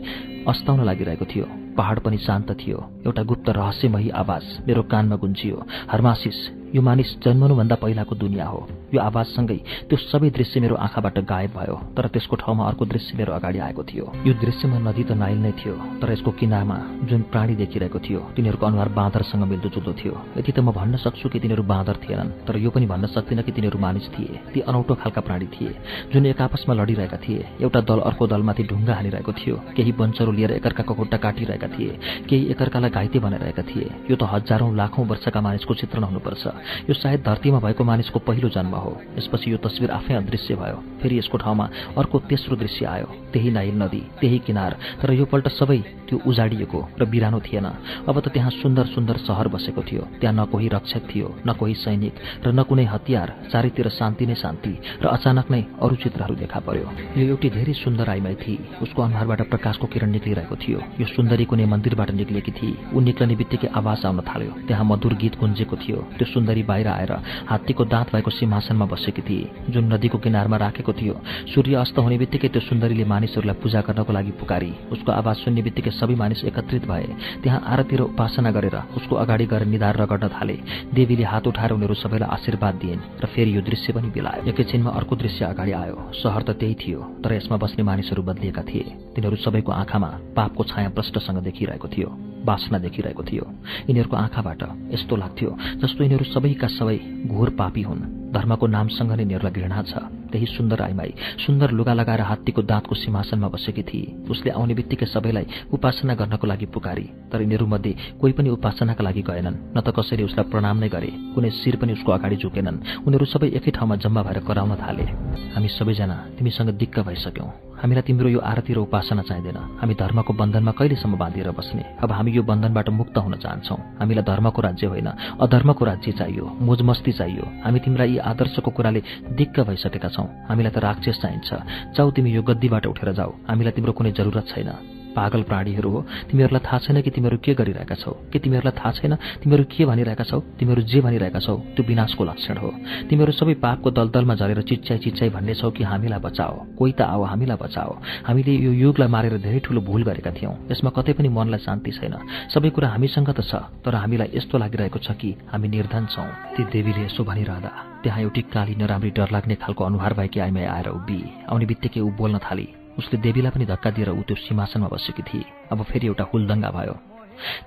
अस्ताउन 0.48 0.84
लागिरहेको 0.84 1.24
थियो। 1.24 1.46
पहाड 1.76 2.00
पनि 2.00 2.18
शान्त 2.18 2.50
थियो। 2.52 2.78
एउटा 3.06 3.22
गुप्त 3.22 3.48
रहस्यमयी 3.48 4.10
आवाज 4.10 4.44
मेरो 4.68 4.82
कानमा 4.82 5.16
गुन्जियो। 5.16 5.66
हर्मासिस 5.90 6.38
यो 6.74 6.82
मानिस 6.82 7.18
जन्मनुभन्दा 7.22 7.74
पहिलाको 7.74 8.16
दुनियाँ 8.16 8.46
हो। 8.46 8.68
यो 8.92 9.00
आवाजसँगै 9.00 9.58
त्यो 9.88 9.96
सबै 9.96 10.30
दृश्य 10.30 10.60
मेरो 10.60 10.74
आँखाबाट 10.76 11.18
गायब 11.24 11.50
भयो 11.56 11.76
तर 11.96 12.06
त्यसको 12.14 12.36
ठाउँमा 12.42 12.62
अर्को 12.68 12.84
दृश्य 12.84 13.16
मेरो 13.18 13.32
अगाडि 13.32 13.58
आएको 13.58 13.82
थियो। 13.84 14.04
यो 14.26 14.32
दृश्यमा 14.44 14.78
नदी 14.86 15.04
त 15.04 15.12
नाइल 15.16 15.38
नै 15.40 15.52
थियो 15.60 15.74
तर 16.00 16.12
यसको 16.12 16.30
किनारमा 16.40 16.78
जुन 17.08 17.22
प्राणी 17.32 17.54
देखिरहेको 17.56 17.98
थियो 17.98 18.20
तिनीहरूको 18.36 18.66
अनुहार 18.66 18.88
बाँदरसँग 18.98 19.44
मिल्दोजुल्दो 19.52 19.92
थियो। 20.00 20.14
यति 20.38 20.52
त 20.52 20.58
म 20.60 20.72
भन्न 20.72 20.96
सक्छु 21.04 21.28
कि 21.28 21.38
तिनीहरू 21.40 21.62
बाँदर 21.62 21.96
थिएनन् 22.04 22.30
तर 22.46 22.56
यो 22.58 22.70
पनि 22.70 22.86
भन्न 22.86 23.06
सक्दिनँ 23.14 23.44
कि 23.44 23.52
तिनीहरू 23.52 23.78
मानिस 23.78 24.06
थिए। 24.14 24.40
ती 24.52 24.60
अनौठो 24.60 24.94
खालका 24.94 25.20
प्राणी 25.20 25.46
थिए 25.54 25.72
जुन 26.12 26.26
एक 26.26 26.40
आपसमा 26.40 26.74
लडिरहेका 26.74 27.18
थिए 27.24 27.42
एउटा 27.62 27.80
दल 27.88 27.98
अर्को 28.08 28.26
दलमाथि 28.26 28.62
ढुङ्गा 28.70 28.94
हालिरहेको 28.94 29.32
थियो 29.32 29.56
केही 29.76 29.92
बन्चरो 29.94 30.32
लिएर 30.32 30.52
एकअर्काको 30.58 30.94
खुट्टा 30.94 31.16
काटिरहेका 31.24 31.68
थिए 31.74 31.92
केही 32.28 32.44
एकअर्कालाई 32.52 32.90
घाइते 32.90 33.18
बनाइरहेका 33.18 33.62
थिए। 33.70 33.86
यो 34.10 34.16
त 34.16 34.22
हजारौं 34.32 34.70
लाखौं 34.76 35.06
वर्षका 35.06 35.40
मानिसको 35.40 35.74
चित्रण 35.74 36.04
हुनुपर्छ। 36.10 36.44
यो 36.88 36.94
सायद 36.94 37.20
धरतीमा 37.26 37.58
भएको 37.64 37.84
मानिसको 37.84 38.18
पहिलो 38.28 38.48
जन्म 38.48 38.73
हो। 38.76 38.92
यसपछि 39.18 39.52
यो 39.52 39.56
तस्विर 39.56 39.90
आफै 39.90 40.14
अदृश्य 40.14 40.54
भयो। 40.54 40.78
फेरि 41.02 41.18
यसको 41.18 41.38
ठाउँमा 41.38 41.68
अर्को 41.98 42.18
तेस्रो 42.28 42.56
दृश्य 42.56 42.86
आयो। 42.86 43.08
त्यही 43.32 43.50
नाइल 43.50 43.74
नदी 43.82 44.02
त्यही 44.20 44.38
किनार। 44.38 44.76
तर 45.02 45.12
यो 45.12 45.24
पल्ट 45.24 45.48
सबै 45.48 45.78
त्यो 46.08 46.18
उजाडिएको 46.26 46.80
र 47.00 47.04
बिरानो 47.04 47.40
थिएन। 47.40 47.66
अब 48.08 48.20
त 48.20 48.28
त्यहाँ 48.28 48.50
सुन्दर 48.50 48.86
सुन्दर 48.86 49.16
सहर 49.26 49.48
बसेको 49.48 49.82
थियो। 49.82 50.02
त्यहाँ 50.20 50.34
न 50.34 50.44
कोही 50.46 50.68
रक्षक 50.68 51.02
थियो 51.10 51.28
न 51.46 51.52
कोही 51.52 51.74
सैनिक 51.74 52.14
र 52.46 52.52
न 52.52 52.62
कुनै 52.62 52.84
हतियार। 52.84 53.28
चारैतिर 53.52 53.88
शान्ति 53.88 54.26
नै 54.26 54.34
शान्ति 54.34 54.72
र 55.02 55.06
अचानक 55.06 55.50
नै 55.50 55.60
अरू 55.82 55.96
चित्रहरू 55.96 56.34
देखा 56.34 56.60
पर्यो। 56.60 56.86
यो 57.16 57.26
एउटी 57.26 57.50
धेरै 57.50 57.72
सुन्दर 57.74 58.08
आइमाई 58.10 58.34
थिए 58.34 58.58
उसको 58.82 59.02
अनुहारबाट 59.02 59.40
प्रकाशको 59.50 59.86
किरण 59.86 60.10
निक्लिरहेको 60.10 60.56
थियो। 60.56 60.78
यो 61.00 61.06
सुन्दरी 61.06 61.44
कुनै 61.44 61.66
मन्दिरबाट 61.66 62.10
निक्लिएकी 62.10 62.52
थिए 62.52 62.76
ऊ 62.94 63.00
निक्लने 63.00 63.34
बित्तिकै 63.36 63.68
आवाज 63.74 64.06
आउन 64.06 64.20
थाल्यो। 64.20 64.52
त्यहाँ 64.68 64.84
मधुर 64.84 65.14
गीत 65.14 65.38
गुन्जेको 65.38 65.76
थियो। 65.76 65.98
त्यो 66.18 66.26
सुन्दरी 66.26 66.62
बाहिर 66.62 66.88
आएर 66.88 67.12
हात्तीको 67.50 67.84
दाँत 67.84 68.08
भएको 68.14 68.30
सिंहासनमा 68.64 68.86
बसेकी 68.88 69.22
थिए 69.22 69.50
जुन 69.68 69.92
नदीको 69.92 70.18
किनारमा 70.18 70.56
राखेको 70.56 70.92
थियो। 70.92 71.14
सूर्य 71.52 71.74
अस्त 71.76 71.98
हुने 71.98 72.16
बित्तिकै 72.18 72.48
त्यो 72.48 72.60
सुन्दरीले 72.62 73.04
मानिसहरूलाई 73.04 73.60
पूजा 73.60 73.80
गर्नको 73.84 74.12
लागि 74.12 74.32
पुकारी। 74.40 74.70
उसको 74.88 75.12
आवाज 75.12 75.36
सुन्ने 75.44 75.62
बित्तिकै 75.62 75.92
सबै 75.92 76.14
मानिस 76.16 76.44
एकत्रित 76.48 76.84
भए। 76.88 77.06
त्यहाँ 77.44 77.60
आरतिर 77.62 78.00
उपासना 78.08 78.50
गरेर 78.50 78.76
उसको 78.96 79.14
अगाडि 79.16 79.46
गएर 79.46 79.64
निधार 79.68 79.96
रगड्न 80.00 80.28
थाले। 80.32 80.56
देवीले 80.94 81.24
हात 81.24 81.46
उठाएर 81.46 81.72
उनीहरू 81.76 81.94
सबैलाई 81.94 82.28
आशीर्वाद 82.30 82.74
दिइन् 82.80 83.04
र 83.20 83.24
फेरि 83.28 83.56
यो 83.56 83.60
दृश्य 83.60 83.92
पनि 83.92 84.08
बिलायो। 84.08 84.48
एकैछिनमा 84.48 84.90
अर्को 84.90 85.14
दृश्य 85.16 85.44
अगाडि 85.44 85.72
आयो। 85.74 85.96
सहर 86.14 86.42
त 86.42 86.50
त्यही 86.56 86.74
थियो 86.80 87.00
तर 87.20 87.32
यसमा 87.36 87.56
बस्ने 87.60 87.82
मानिसहरू 87.84 88.22
बदलिएका 88.24 88.62
थिए। 88.64 89.12
तिनीहरू 89.12 89.36
सबैको 89.36 89.72
आँखामा 89.74 90.10
पापको 90.32 90.62
छाया 90.64 90.88
प्रष्टसँग 90.96 91.38
देखिरहेको 91.44 91.88
थियो 91.88 92.08
बासना 92.44 92.78
देखिरहेको 92.78 93.22
थियो। 93.24 93.44
यिनीहरूको 93.88 94.16
आँखाबाट 94.16 94.62
यस्तो 94.92 95.16
लाग्थ्यो 95.16 95.50
जस्तो 95.82 96.00
यिनीहरू 96.04 96.24
सबैका 96.24 96.68
सबै 96.68 96.98
घोर 97.26 97.50
पापी 97.58 97.82
हुन्। 97.82 98.23
धर्मको 98.34 98.66
नामसँग 98.66 99.12
नै 99.12 99.22
यिनीहरूलाई 99.22 99.52
घृणा 99.54 99.82
छ। 99.82 99.94
त्यही 100.32 100.46
सुन्दर 100.46 100.80
आइमाई 100.82 101.10
सुन्दर 101.46 101.70
लुगा 101.78 101.94
लगाएर 101.94 102.20
हात्तीको 102.20 102.62
दाँतको 102.66 102.94
सिंहासनमा 102.94 103.48
बसेकी 103.54 103.82
थिए 103.86 104.26
उसले 104.26 104.50
आउने 104.50 104.74
बित्तिकै 104.74 105.06
सबैलाई 105.06 105.46
उपासना 105.70 106.14
गर्नको 106.18 106.46
लागि 106.46 106.66
पुकारी 106.74 107.06
तर 107.30 107.40
यिनीहरूमध्ये 107.42 107.92
कोही 108.20 108.32
पनि 108.34 108.48
उपासनाका 108.50 109.02
लागि 109.04 109.22
गएनन् 109.22 109.76
न 109.76 109.78
त 109.78 109.94
कसैले 109.94 110.22
उसलाई 110.26 110.50
प्रणाम 110.50 110.76
नै 110.82 110.88
गरे 110.90 111.10
कुनै 111.34 111.50
शिर 111.62 111.76
पनि 111.78 111.92
उसको 111.94 112.10
अगाडि 112.12 112.36
झुकेनन्। 112.42 113.06
उनीहरू 113.06 113.26
सबै 113.30 113.48
एकै 113.58 113.70
ठाउँमा 113.70 113.96
जम्मा 114.02 114.22
भएर 114.26 114.38
कराउन 114.42 114.74
थाले। 114.82 115.06
हामी 115.54 115.68
सबैजना 115.78 116.16
तिमीसँग 116.34 116.70
दिक्क 116.74 116.96
भइसक्यौं। 117.06 117.73
हामीलाई 117.84 118.02
तिम्रो 118.08 118.28
यो 118.32 118.40
आरती 118.40 118.72
र 118.72 118.78
उपासना 118.80 119.22
चाहिँदैन। 119.28 119.76
हामी 119.76 119.94
धर्मको 119.94 120.32
बन्धनमा 120.32 120.72
कहिलेसम्म 120.72 121.20
बाँधिएर 121.20 121.52
बस्ने? 121.52 122.00
अब 122.00 122.12
हामी 122.16 122.32
यो 122.32 122.42
बन्धनबाट 122.42 122.88
मुक्त 122.88 123.12
हुन 123.12 123.36
चाहन्छौँ। 123.36 124.00
हामीलाई 124.00 124.24
धर्मको 124.24 124.60
राज्य 124.64 124.86
होइन 124.88 125.08
अधर्मको 125.36 125.84
राज्य 125.84 126.12
चाहियो 126.16 126.44
मोजमस्ती 126.64 127.12
चाहियो। 127.12 127.44
हामी 127.60 127.78
तिमीलाई 127.84 128.08
यी 128.08 128.18
आदर्शको 128.24 128.70
कुराले 128.72 129.00
दिक्क 129.36 129.60
भइसकेका 129.68 130.08
छौँ। 130.08 130.48
हामीलाई 130.48 130.72
त 130.72 130.80
राक्षस 130.80 131.20
चाहिन्छ। 131.20 131.48
जाऊ 131.92 132.08
तिमी 132.08 132.32
यो 132.32 132.40
गद्दीबाट 132.40 132.86
उठेर 132.88 133.12
जाऊ। 133.12 133.30
हामीलाई 133.52 133.72
तिम्रो 133.76 133.92
कुनै 133.92 134.16
जरुरत 134.16 134.48
छैन। 134.48 135.03
पागल 135.16 135.42
प्राणीहरू 135.42 135.90
हो। 135.90 136.00
तिमीहरूलाई 136.30 136.62
थाहा 136.66 136.78
छैन 136.78 137.00
कि 137.02 137.10
तिमीहरू 137.10 137.38
के 137.38 137.54
गरिरहेका 137.54 137.94
छौ? 137.94 138.12
कि 138.32 138.38
तिमीहरूलाई 138.38 138.74
थाहा 138.78 138.90
छैन? 138.92 139.14
तिमीहरू 139.42 139.64
के 139.64 139.84
भनिरहेका 139.84 140.24
छौ? 140.24 140.38
तिमीहरू 140.58 140.82
जे 140.82 141.00
भनिरहेका 141.00 141.40
छौ 141.40 141.56
त्यो 141.74 141.82
विनाशको 141.86 142.24
लक्षण 142.24 142.56
हो। 142.58 142.70
तिमीहरू 143.08 143.32
सबै 143.32 143.54
पापको 143.62 143.90
दलदलमा 143.90 144.34
झरेर 144.34 144.62
चिच्चाइ 144.62 144.98
चिच्चाइ 144.98 145.28
भन्ने 145.30 145.54
छौ 145.54 145.70
कि 145.70 145.82
हामीलाई 145.84 146.20
बचाओ। 146.20 146.54
कोही 146.78 146.92
त 146.92 147.00
आओ 147.02 147.22
हामीलाई 147.22 147.58
बचाओ। 147.60 147.92
हामीले 148.26 148.52
यो 148.52 148.72
युगलाई 148.72 149.08
मारेर 149.08 149.38
धेरै 149.38 149.60
ठुलो 149.60 149.80
भूल 149.80 150.02
गरेका 150.04 150.30
थियौँ। 150.34 150.54
यसमा 150.70 150.90
कतै 150.90 151.12
पनि 151.14 151.28
मनलाई 151.28 151.60
शान्ति 151.62 151.90
छैन। 151.90 152.14
सबै 152.50 152.70
कुरा 152.74 152.88
हामीसँग 152.94 153.30
त 153.30 153.40
छ 153.40 153.54
तर 153.84 153.94
हामीलाई 153.94 154.34
यस्तो 154.34 154.58
लागिरहेको 154.58 154.98
छ 154.98 155.14
कि 155.14 155.30
हामी 155.52 155.68
निर्धन 155.68 156.04
छौँ। 156.10 156.28
ती 156.56 156.62
देवीले 156.72 157.04
यसो 157.06 157.24
भनिरहँदा 157.24 157.72
त्यहाँ 158.02 158.20
एउटी 158.20 158.42
काली 158.52 158.74
नराम्री 158.76 159.10
डर 159.16 159.28
लाग्ने 159.32 159.54
खालको 159.62 159.84
अनुहार 159.84 160.12
भएकी 160.14 160.40
आइमाई 160.40 160.64
आएर 160.64 160.88
उभि 160.88 161.20
आउने 161.48 161.66
बित्तिकै 161.66 162.00
ऊ 162.00 162.10
बोल्न 162.12 162.38
थाली। 162.38 162.83
उसले 162.98 163.18
देवीलाई 163.20 163.50
पनि 163.50 163.64
धक्का 163.66 163.90
दिएर 163.90 164.10
ऊ 164.10 164.22
त्यो 164.22 164.36
सिंहासनमा 164.36 164.88
बसेकी 164.88 165.22
थिए। 165.22 165.44
अब 165.72 165.82
फेरि 165.82 166.06
एउटा 166.06 166.24
हुलदङ्गा 166.24 166.70
भयो। 166.70 166.94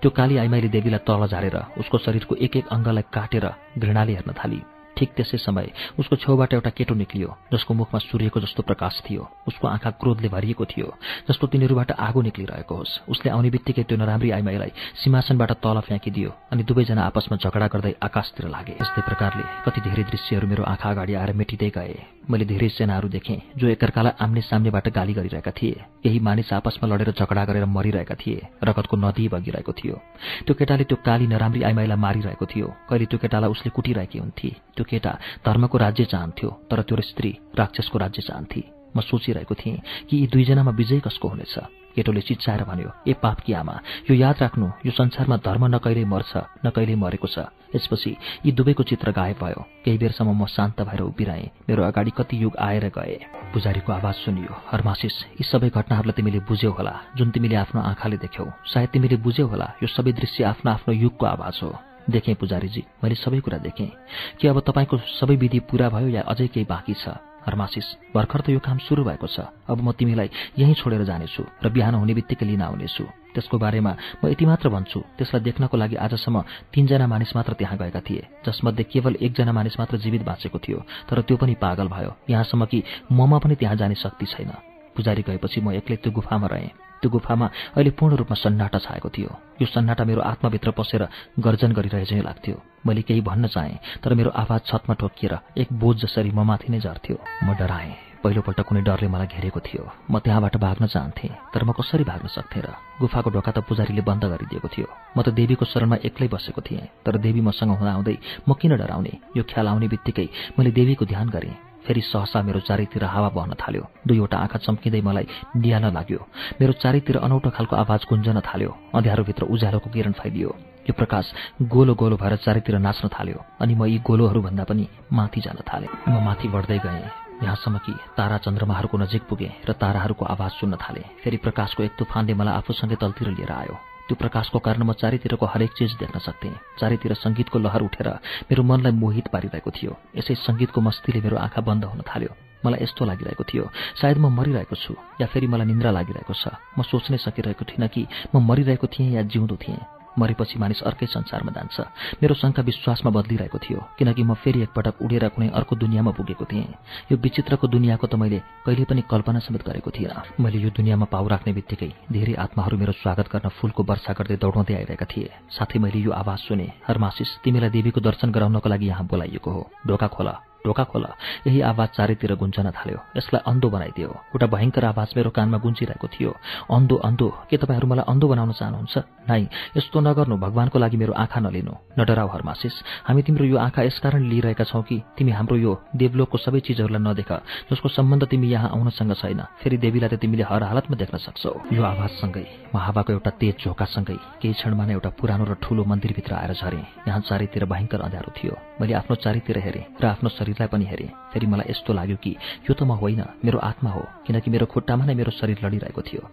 त्यो 0.01 0.09
काली 0.11 0.37
आइमाईले 0.37 0.67
देवीलाई 0.67 1.01
तल 1.07 1.27
झारेर 1.27 1.57
उसको 1.77 1.97
शरीरको 1.97 2.35
एक 2.35 2.55
एक 2.55 2.67
अङ्गलाई 2.67 3.03
काटेर 3.13 3.45
घृणाले 3.77 4.13
हेर्न 4.13 4.31
थाली। 4.33 4.61
ठिक 4.97 5.09
त्यसै 5.17 5.37
समय 5.37 5.67
उसको 5.99 6.15
छेउबाट 6.15 6.53
एउटा 6.53 6.69
केटो 6.77 6.93
निक्लियो 6.95 7.29
जसको 7.53 7.73
मुखमा 7.73 7.99
सूर्यको 8.01 8.39
जस्तो 8.39 8.63
प्रकाश 8.63 9.01
थियो। 9.05 9.23
उसको 9.47 9.67
आँखा 9.67 9.89
क्रोधले 10.01 10.29
भरिएको 10.29 10.65
थियो 10.65 10.87
जस्तो 11.29 11.47
तिनीहरूबाट 11.47 11.91
आगो 11.91 12.21
निक्लिरहेको 12.21 12.75
होस्। 12.75 12.99
उसले 13.07 13.29
आउने 13.31 13.49
बित्तिकै 13.49 13.83
त्यो 13.85 13.97
नराम्री 13.97 14.31
आइमाईलाई 14.31 14.71
सिंहासनबाट 15.03 15.51
तल 15.63 15.79
फ्याँकिदियो 15.87 16.29
अनि 16.51 16.63
दुवैजना 16.63 17.01
आपसमा 17.05 17.37
झगडा 17.37 17.67
गर्दै 17.73 17.93
आकाशतिर 18.01 18.45
लागे। 18.49 18.75
यस्तै 18.81 19.01
प्रकारले 19.07 19.43
कति 19.65 19.79
धेरै 19.85 20.03
दृश्यहरू 20.11 20.47
मेरो 20.47 20.63
आँखा 20.65 20.89
अगाडि 20.89 21.13
आएर 21.13 21.31
मेटिँदै 21.37 21.69
गए। 21.77 21.95
मैले 22.27 22.45
धेरै 22.45 22.69
सेनाहरू 22.69 23.07
देखेँ 23.07 23.55
जो 23.55 23.67
एकअर्कालाई 23.71 24.19
आम्ने 24.19 24.41
सामनेबाट 24.41 24.87
गाली 24.91 25.13
गरिरहेका 25.13 25.51
थिए। 25.51 25.75
केही 26.03 26.19
मानिस 26.19 26.51
आपसमा 26.53 26.85
लडेर 26.91 27.11
झगडा 27.15 27.43
गरेर 27.45 27.65
मरिरहेका 27.65 28.15
थिए 28.19 28.41
रगतको 28.63 28.95
नदी 28.97 29.27
बगिरहेको 29.31 29.71
थियो। 29.71 29.95
त्यो 30.43 30.53
केटाले 30.59 30.83
त्यो 30.83 30.97
काली 31.07 31.27
नराम्री 31.27 31.63
आइमाईलाई 31.63 31.97
मारिरहेको 31.97 32.45
थियो। 32.45 32.67
कहिले 32.89 33.05
त्यो 33.07 33.19
केटालाई 33.23 33.49
उसले 33.49 33.69
कुटिरहेकी 33.71 34.19
हुन्थे 34.19 34.49
त्यो 34.75 34.83
केटा 34.89 35.17
धर्मको 35.45 35.77
राज्य 35.77 36.05
चाहन्थ्यो 36.05 36.49
तर 36.71 36.81
त्यो 36.81 37.01
स्त्री 37.01 37.31
राक्षसको 37.59 37.97
राज्य 37.97 38.21
चाहन्थे। 38.21 38.63
म 38.95 39.01
सोचिरहेको 39.01 39.55
थिएँ 39.55 39.81
कि 40.09 40.17
यी 40.17 40.27
दुईजनामा 40.27 40.71
विजय 40.71 40.99
कसको 41.05 41.27
हुनेछ? 41.27 41.55
केटोले 41.95 42.21
चिच्चाएर 42.21 42.63
भन्यो 42.63 42.89
ए 43.07 43.13
पापकी 43.13 43.53
आमा 43.53 43.75
यो 44.09 44.15
याद 44.15 44.37
राख्नु 44.41 44.65
यो 44.85 44.91
संसारमा 44.93 45.37
धर्म 45.41 45.65
न 45.65 45.77
कहिल्यै 45.81 46.05
मर्छ 46.05 46.31
न 46.65 46.69
कहिल्यै 46.69 46.95
मरेको 46.95 47.27
छ। 47.27 47.49
यसपछि 47.75 48.11
यी 48.45 48.51
दुवैको 48.53 48.83
चित्र 48.89 49.11
गायब 49.11 49.37
भयो। 49.41 49.61
केही 49.85 49.97
बेरसम्म 49.97 50.29
म 50.33 50.45
शान्त 50.45 50.81
भएर 50.81 51.01
उभिरहेँ। 51.01 51.51
मेरो 51.69 51.83
अगाडि 51.83 52.11
कति 52.17 52.35
युग 52.43 52.57
आएर 52.57 52.85
गए। 52.95 53.17
पुजारीको 53.53 53.91
आवाज 53.93 54.15
सुनियो 54.23 54.53
हर्मासिस 54.71 55.15
यी 55.41 55.43
सबै 55.43 55.69
घटनाहरूलाई 55.69 56.15
तिमीले 56.17 56.39
बुझ्यौ 56.45 56.71
होला 56.71 56.93
जुन 57.17 57.31
तिमीले 57.33 57.55
आफ्नो 57.65 57.81
आँखाले 57.81 58.17
देख्यौ। 58.23 58.45
सायद 58.73 58.89
तिमीले 58.93 59.17
बुझ्यौ 59.25 59.47
होला 59.47 59.67
यो 59.81 59.87
सबै 59.89 60.11
दृश्य 60.13 60.43
आफ्नो 60.53 60.71
आफ्नो 60.71 60.93
युगको 60.93 61.25
आवाज 61.25 61.59
हो। 61.63 61.69
देखेँ 62.09 62.35
पुजारीजी 62.35 62.83
मैले 63.03 63.15
सबै 63.15 63.39
कुरा 63.39 63.57
देखेँ। 63.57 63.91
कि 64.39 64.47
अब 64.47 64.59
तपाईँको 64.59 64.97
सबै 64.97 65.35
विधि 65.35 65.59
पूरा 65.59 65.89
भयो 65.89 66.07
या 66.07 66.21
अझै 66.21 66.47
केही 66.47 66.65
बाँकी 66.65 66.93
छ? 66.93 67.15
हर्मासिस 67.47 67.87
भर्खर 68.15 68.41
त 68.41 68.49
यो 68.49 68.59
काम 68.59 68.77
सुरु 68.83 69.03
भएको 69.03 69.27
छ। 69.27 69.39
अब 69.71 69.79
म 69.79 69.91
तिमीलाई 69.95 70.29
यहीँ 70.59 70.75
छोडेर 70.75 71.03
जानेछु 71.03 71.43
र 71.63 71.69
बिहान 71.71 71.95
हुने 71.95 72.13
बित्तिकै 72.13 72.45
लिन 72.45 72.61
आउनेछु। 72.61 73.03
त्यसको 73.31 73.55
बारेमा 73.57 73.91
म 74.23 74.27
यति 74.27 74.45
मात्र 74.45 74.67
भन्छु 74.67 74.99
त्यसलाई 75.15 75.43
देख्नको 75.47 75.77
लागि 75.77 75.95
आजसम्म 75.95 76.43
तीनजना 76.73 77.07
मानिस 77.07 77.35
मात्र 77.35 77.53
त्यहाँ 77.55 77.77
गएका 77.77 78.01
थिए 78.03 78.27
जसमध्ये 78.43 78.83
केवल 78.91 79.15
एकजना 79.23 79.51
मानिस 79.51 79.79
मात्र 79.79 79.97
जीवित 80.03 80.23
बाँचेको 80.27 80.59
थियो 80.59 80.79
तर 81.07 81.21
त्यो 81.23 81.37
पनि 81.37 81.55
पागल 81.55 81.87
भयो। 81.87 82.11
यहाँसम्म 82.29 82.65
कि 82.65 82.83
ममा 83.11 83.37
पनि 83.39 83.55
त्यहाँ 83.55 83.75
जाने 83.75 83.95
शक्ति 83.95 84.25
छैन। 84.25 84.51
पुजारी 84.95 85.21
गएपछि 85.23 85.61
म 85.61 85.71
एक्लै 85.71 85.95
त्यो 86.03 86.11
गुफामा 86.11 86.47
रहेँ। 86.47 86.86
त्यो 87.01 87.09
गुफामा 87.11 87.45
अहिले 87.75 87.91
पूर्ण 87.97 88.15
रूपमा 88.15 88.35
सन्नाटा 88.35 88.79
छाएको 88.79 89.09
थियो। 89.09 89.31
यो 89.61 89.67
सन्नाटा 89.67 90.03
मेरो 90.03 90.21
आत्माभित्र 90.21 90.71
पसेर 90.71 91.07
गर्जन 91.39 91.71
गरिरहे 91.77 92.05
चाहिँ 92.05 92.23
लाग्थ्यो। 92.23 92.55
मैले 92.85 93.01
केही 93.01 93.21
भन्न 93.21 93.47
चाहेँ 93.47 93.79
तर 94.03 94.13
मेरो 94.13 94.29
आवाज 94.33 94.61
छतमा 94.65 94.93
ठोकिएर 94.95 95.33
एक 95.57 95.67
बोझ 95.73 95.95
जसरी 96.03 96.31
म 96.31 96.41
माथि 96.43 96.71
नै 96.73 96.79
झर्थ्यो। 96.79 97.17
म 97.43 97.53
डराएँ। 97.53 97.93
पहिलोपल्ट 98.17 98.59
कुनै 98.65 98.81
डरले 98.81 99.07
मलाई 99.13 99.27
घेरेको 99.29 99.59
थियो। 99.61 99.83
म 100.09 100.19
त्यहाँबाट 100.19 100.55
भाग्न 100.57 100.85
चाहन्थेँ 100.89 101.53
तर 101.53 101.63
म 101.63 101.71
कसरी 101.77 102.03
भाग्न 102.03 102.27
सक्थेँ 102.27 102.61
र 102.65 102.73
गुफाको 102.97 103.29
ढोका 103.29 103.51
त 103.51 103.57
पुजारीले 103.61 104.01
बन्द 104.01 104.23
गरिदिएको 104.25 104.67
थियो। 104.73 104.87
म 105.15 105.21
त 105.21 105.29
देवीको 105.37 105.65
शरणमा 105.65 106.01
एक्लै 106.01 106.27
बसेको 106.33 106.61
थिएँ 106.65 107.05
तर 107.05 107.21
देवी 107.21 107.41
मसँग 107.45 107.77
हुँदाहुँदै 107.77 108.17
म 108.49 108.53
किन 108.57 108.73
डराउने? 108.81 109.13
यो 109.37 109.43
ख्याल 109.45 109.67
आउने 109.69 109.87
बित्तिकै 109.87 110.27
मैले 110.57 110.71
देवीको 110.73 111.05
ध्यान 111.05 111.29
गरेँ। 111.29 111.66
फेरि 111.87 112.01
सहसा 112.03 112.41
मेरो 112.43 112.59
चारैतिर 112.67 113.03
हावा 113.03 113.29
बहन 113.31 113.53
थाल्यो। 113.55 113.83
दुईवटा 114.07 114.37
आँखा 114.37 114.59
चम्किँदै 114.59 115.01
मलाई 115.01 115.27
निहाल्न 115.55 115.93
लाग्यो। 115.95 116.19
मेरो 116.59 116.73
चारैतिर 116.83 117.17
अनौठो 117.17 117.49
खालको 117.55 117.75
आवाज 117.75 118.01
गुन्जन 118.09 118.39
थाल्यो। 118.43 118.71
अँध्यारोभित्र 118.93 119.43
उज्यालोको 119.47 119.89
किरण 119.89 120.11
फैलियो। 120.19 120.49
यो 120.87 120.93
प्रकाश 120.93 121.25
गोलो 121.63 121.93
गोलो 121.95 122.15
भएर 122.15 122.35
चारैतिर 122.43 122.77
नाच्न 122.79 123.07
थाल्यो 123.15 123.39
अनि 123.61 123.73
म 123.75 123.85
यी 123.87 123.97
गोलोहरूभन्दा 124.03 124.63
पनि 124.63 124.87
माथि 125.11 125.41
जान 125.41 125.59
थालेँ। 125.63 125.89
म 126.07 126.23
माथि 126.27 126.47
बढ्दै 126.47 126.79
गएँ। 126.79 127.07
यहाँसम्म 127.43 127.77
कि 127.85 127.93
तारा 128.17 128.37
चन्द्रमाहरूको 128.43 128.97
नजिक 128.97 129.23
पुगेँ 129.29 129.51
र 129.69 129.71
ताराहरूको 129.77 130.25
आवाज 130.25 130.51
सुन्न 130.59 130.75
थालेँ। 130.75 131.05
फेरि 131.23 131.37
प्रकाशको 131.37 131.83
एक 131.83 131.93
तुफानले 131.99 132.33
मलाई 132.33 132.53
आफूसँगै 132.59 132.95
तलतिर 132.97 133.27
लिएर 133.29 133.51
आयो। 133.51 133.75
त्यो 134.07 134.15
प्रकाशको 134.15 134.59
कारण 134.59 134.81
म 134.83 134.93
चारैतिरको 134.95 135.45
हरेक 135.45 135.71
चिज 135.77 135.91
देख्न 135.99 136.19
सक्थेँ। 136.19 136.79
चारैतिर 136.79 137.13
सङ्गीतको 137.13 137.59
लहर 137.59 137.81
उठेर 137.83 138.07
मेरो 138.47 138.63
मनलाई 138.63 138.91
मोहित 138.95 139.27
पारिरहेको 139.27 139.71
थियो। 139.71 139.91
यसै 140.15 140.35
सङ्गीतको 140.47 140.79
मस्तीले 140.81 141.19
मेरो 141.21 141.37
आँखा 141.37 141.61
बन्द 141.67 141.83
हुन 141.91 142.01
थाल्यो। 142.07 142.31
मलाई 142.65 142.83
यस्तो 142.83 143.05
लागिरहेको 143.05 143.43
थियो 143.43 143.65
सायद 143.99 144.17
म 144.17 144.31
मरिरहेको 144.31 144.75
छु 144.75 144.95
या 145.21 145.27
फेरि 145.27 145.47
मलाई 145.47 145.67
निन्द्रा 145.67 145.91
लागिरहेको 145.91 146.33
छ। 146.33 146.55
म 146.77 146.81
सोच्नै 146.87 147.17
सकिरहेको 147.19 147.63
थिइनँ 147.67 147.87
कि 147.91 148.07
म 148.33 148.41
मरिरहेको 148.47 148.87
थिएँ 148.87 149.11
या 149.13 149.21
जिउँदो 149.27 149.55
थिएँ। 149.59 149.96
मरेपछि 150.17 150.59
मानिस 150.59 150.81
अर्कै 150.83 151.05
संसारमा 151.07 151.51
जान्छ। 151.51 151.79
मेरो 152.21 152.33
शङ्का 152.35 152.61
विश्वासमा 152.61 153.11
बदलिरहेको 153.11 153.57
थियो 153.57 153.79
किनकि 153.97 154.23
म 154.23 154.33
फेरि 154.33 154.61
एकपटक 154.65 155.01
उडेर 155.01 155.27
कुनै 155.29 155.47
अर्को 155.49 155.75
दुनियाँमा 155.75 156.11
पुगेको 156.11 156.45
थिएँ। 156.45 156.67
यो 157.11 157.15
विचित्रको 157.17 157.67
दुनियाँको 157.67 158.07
त 158.07 158.15
मैले 158.15 158.39
कहिले 158.65 158.85
पनि 158.85 159.01
कल्पना 159.05 159.39
समेत 159.39 159.63
गरेको 159.67 159.91
थिएन 159.91 160.41
मैले 160.41 160.57
यो 160.57 160.69
दुनियाँमा 160.73 161.05
पाउ 161.07 161.27
राख्ने 161.27 161.53
बित्तिकै 161.53 161.91
धेरै 162.11 162.33
आत्माहरू 162.35 162.77
मेरो 162.77 162.93
स्वागत 163.01 163.27
गर्न 163.29 163.49
फूलको 163.57 163.83
वर्षा 163.83 164.13
गर्दै 164.13 164.37
दौडाउँदै 164.37 164.73
आइरहेका 164.73 165.05
थिए। 165.05 165.29
साथै 165.49 165.79
मैले 165.79 165.99
यो 165.99 166.11
आवाज 166.11 166.39
सुने 166.47 166.67
हरमासिस 166.87 167.29
तिमीलाई 167.43 167.69
देवीको 167.69 168.01
दर्शन 168.01 168.31
गराउनको 168.31 168.69
लागि 168.69 168.87
यहाँ 168.87 169.05
बोलाइएको 169.05 169.49
हो। 169.51 169.61
ढोका 169.87 170.07
खोला। 170.07 170.33
ढोका 170.67 170.83
खोल 170.91 171.05
यही 171.47 171.59
आवाज 171.71 171.89
चारैतिर 171.97 172.35
गुन्जन 172.35 172.67
थाल्यो। 172.75 172.99
यसलाई 173.17 173.41
अन्धो 173.47 173.67
बनाइदियो। 173.71 174.09
एउटा 174.35 174.47
भयङ्कर 174.53 174.83
आवाज 174.91 175.09
मेरो 175.17 175.29
कानमा 175.31 175.57
गुन्जिरहेको 175.63 176.07
थियो। 176.13 176.31
अन्धो 176.75 176.95
अन्धो 177.07 177.27
के 177.49 177.55
तपाईँहरू 177.57 177.87
मलाई 177.87 178.05
अन्धो 178.11 178.27
बनाउन 178.27 178.51
चाहनुहुन्छ? 178.59 178.95
नाइ 179.29 179.41
यस्तो 179.77 179.99
नगर्नु। 179.99 180.35
भगवानको 180.37 180.77
लागि 180.79 180.97
मेरो 180.97 181.13
आँखा 181.13 181.39
नलिनु। 181.39 181.73
नडराउ 181.99 182.27
हरमासिस। 182.33 182.75
हामी 183.07 183.21
तिम्रो 183.23 183.45
यो 183.45 183.57
आँखा 183.57 183.81
यसकारण 183.87 184.21
लिइरहेका 184.27 184.63
छौँ 184.63 184.83
कि 184.83 184.95
तिमी 185.17 185.31
हाम्रो 185.31 185.57
यो 185.57 185.71
देवलोकको 185.95 186.37
सबै 186.37 186.59
चिजहरूलाई 186.67 187.01
नदेख 187.01 187.31
जसको 187.71 187.87
सम्बन्ध 187.87 188.23
तिमी 188.27 188.47
यहाँ 188.51 188.69
आउनसँग 188.75 189.13
छैन। 189.15 189.41
फेरि 189.61 189.77
देवीलाई 189.77 190.09
त 190.09 190.19
तिमीले 190.19 190.43
हर 190.43 190.63
हालतमा 190.63 190.95
देख्न 190.97 191.17
सक्छौ। 191.17 191.53
यो 191.71 191.83
आवाजसँगै 191.83 192.45
म 192.73 192.75
हावाको 192.77 193.11
एउटा 193.13 193.31
तेज 193.39 193.55
झोकासँगै 193.63 194.17
केही 194.41 194.53
क्षणमा 194.53 194.83
नै 194.85 194.93
एउटा 194.97 195.09
पुरानो 195.19 195.43
र 195.47 195.53
ठूलो 195.63 195.83
मन्दिरभित्र 195.87 196.33
आएर 196.35 196.53
झरेँ। 196.53 196.83
यहाँ 197.07 197.21
चारैतिर 197.27 197.65
भयङ्कर 197.71 198.01
अँध्यारो 198.01 198.31
थियो। 198.37 198.55
मैले 198.81 198.93
आफ्नो 198.99 199.15
चारैतिर 199.23 199.57
हेरेँ 199.65 199.85
र 200.01 200.05
आफ्नो 200.05 200.29
शरीर 200.29 200.56
शरीरलाई 200.57 200.67
पनि 200.73 200.85
हेरेँ। 200.85 201.09
फेरि 201.33 201.47
मलाई 201.47 201.69
यस्तो 201.69 201.93
लाग्यो 201.93 202.17
कि 202.17 202.35
यो 202.65 202.73
त 202.73 202.81
म 202.83 202.97
होइन 202.97 203.21
मेरो 203.45 203.57
आत्मा 203.59 203.89
हो 203.91 204.01
किनकि 204.25 204.49
मेरो 204.49 204.65
खुट्टामा 204.65 205.05
नै 205.05 205.13
मेरो 205.13 205.31
शरीर 205.31 205.57
लडिरहेको 205.61 206.01
थियो। 206.01 206.23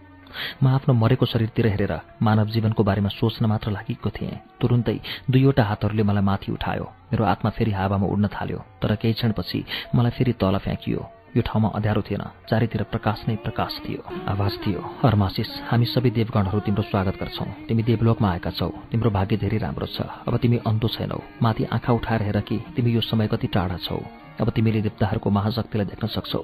म 0.63 0.67
आफ्नो 0.67 0.93
मरेको 0.93 1.25
शरीरतिर 1.25 1.67
हेरेर 1.69 1.93
मानव 2.21 2.47
जीवनको 2.49 2.81
बारेमा 2.83 3.09
सोच्न 3.13 3.45
मात्र 3.45 3.71
लागेको 3.71 4.09
थिएँ। 4.09 4.41
तुरुन्तै 4.59 4.97
दुईवटा 5.29 5.63
हातहरूले 5.63 6.03
मलाई 6.03 6.25
माथि 6.25 6.49
उठायो। 6.51 6.85
मेरो 7.11 7.23
आत्मा 7.23 7.49
फेरि 7.55 7.71
हावामा 7.71 8.07
उड्न 8.09 8.25
थाल्यो 8.33 8.59
तर 8.81 8.95
केही 8.97 9.13
क्षणपछि 9.13 9.59
मलाई 9.95 10.11
फेरि 10.17 10.33
तल 10.41 10.57
फ्याँकियो। 10.57 11.01
यो 11.35 11.41
ठाउँमा 11.41 11.69
अँध्यारो 11.75 12.01
थिएन। 12.01 12.23
चारैतिर 12.49 12.83
प्रकाश 12.87 13.27
नै 13.27 13.35
प्रकाश 13.35 13.71
थियो। 13.83 14.01
आवाज 14.31 14.53
थियो। 14.63 14.79
हरमासिस 15.03 15.49
हामी 15.67 15.85
सबै 15.85 16.09
देवगणहरू 16.09 16.59
तिम्रो 16.63 16.83
स्वागत 16.87 17.15
गर्छौ। 17.19 17.45
तिमी 17.67 17.83
देवलोकमा 17.83 18.29
आएका 18.31 18.51
छौ। 18.55 18.71
तिम्रो 18.91 19.09
भाग्य 19.11 19.35
धेरै 19.43 19.57
राम्रो 19.59 19.87
छ। 19.91 20.07
अब 20.27 20.37
तिमी 20.39 20.57
अन्धो 20.63 20.87
छैनौ। 20.87 21.19
माथि 21.43 21.63
आँखा 21.75 21.91
उठाएर 21.91 22.21
हेर 22.23 22.39
कि 22.39 22.57
तिमी 22.75 22.91
यो 22.95 23.01
समय 23.01 23.27
कति 23.27 23.47
टाढा 23.51 23.77
छौ। 23.83 23.99
अब 24.39 24.49
तिमीले 24.49 24.81
देवताहरूको 24.81 25.29
महाशक्तिलाई 25.29 25.85
देख्न 25.85 26.07
सक्छौ। 26.07 26.39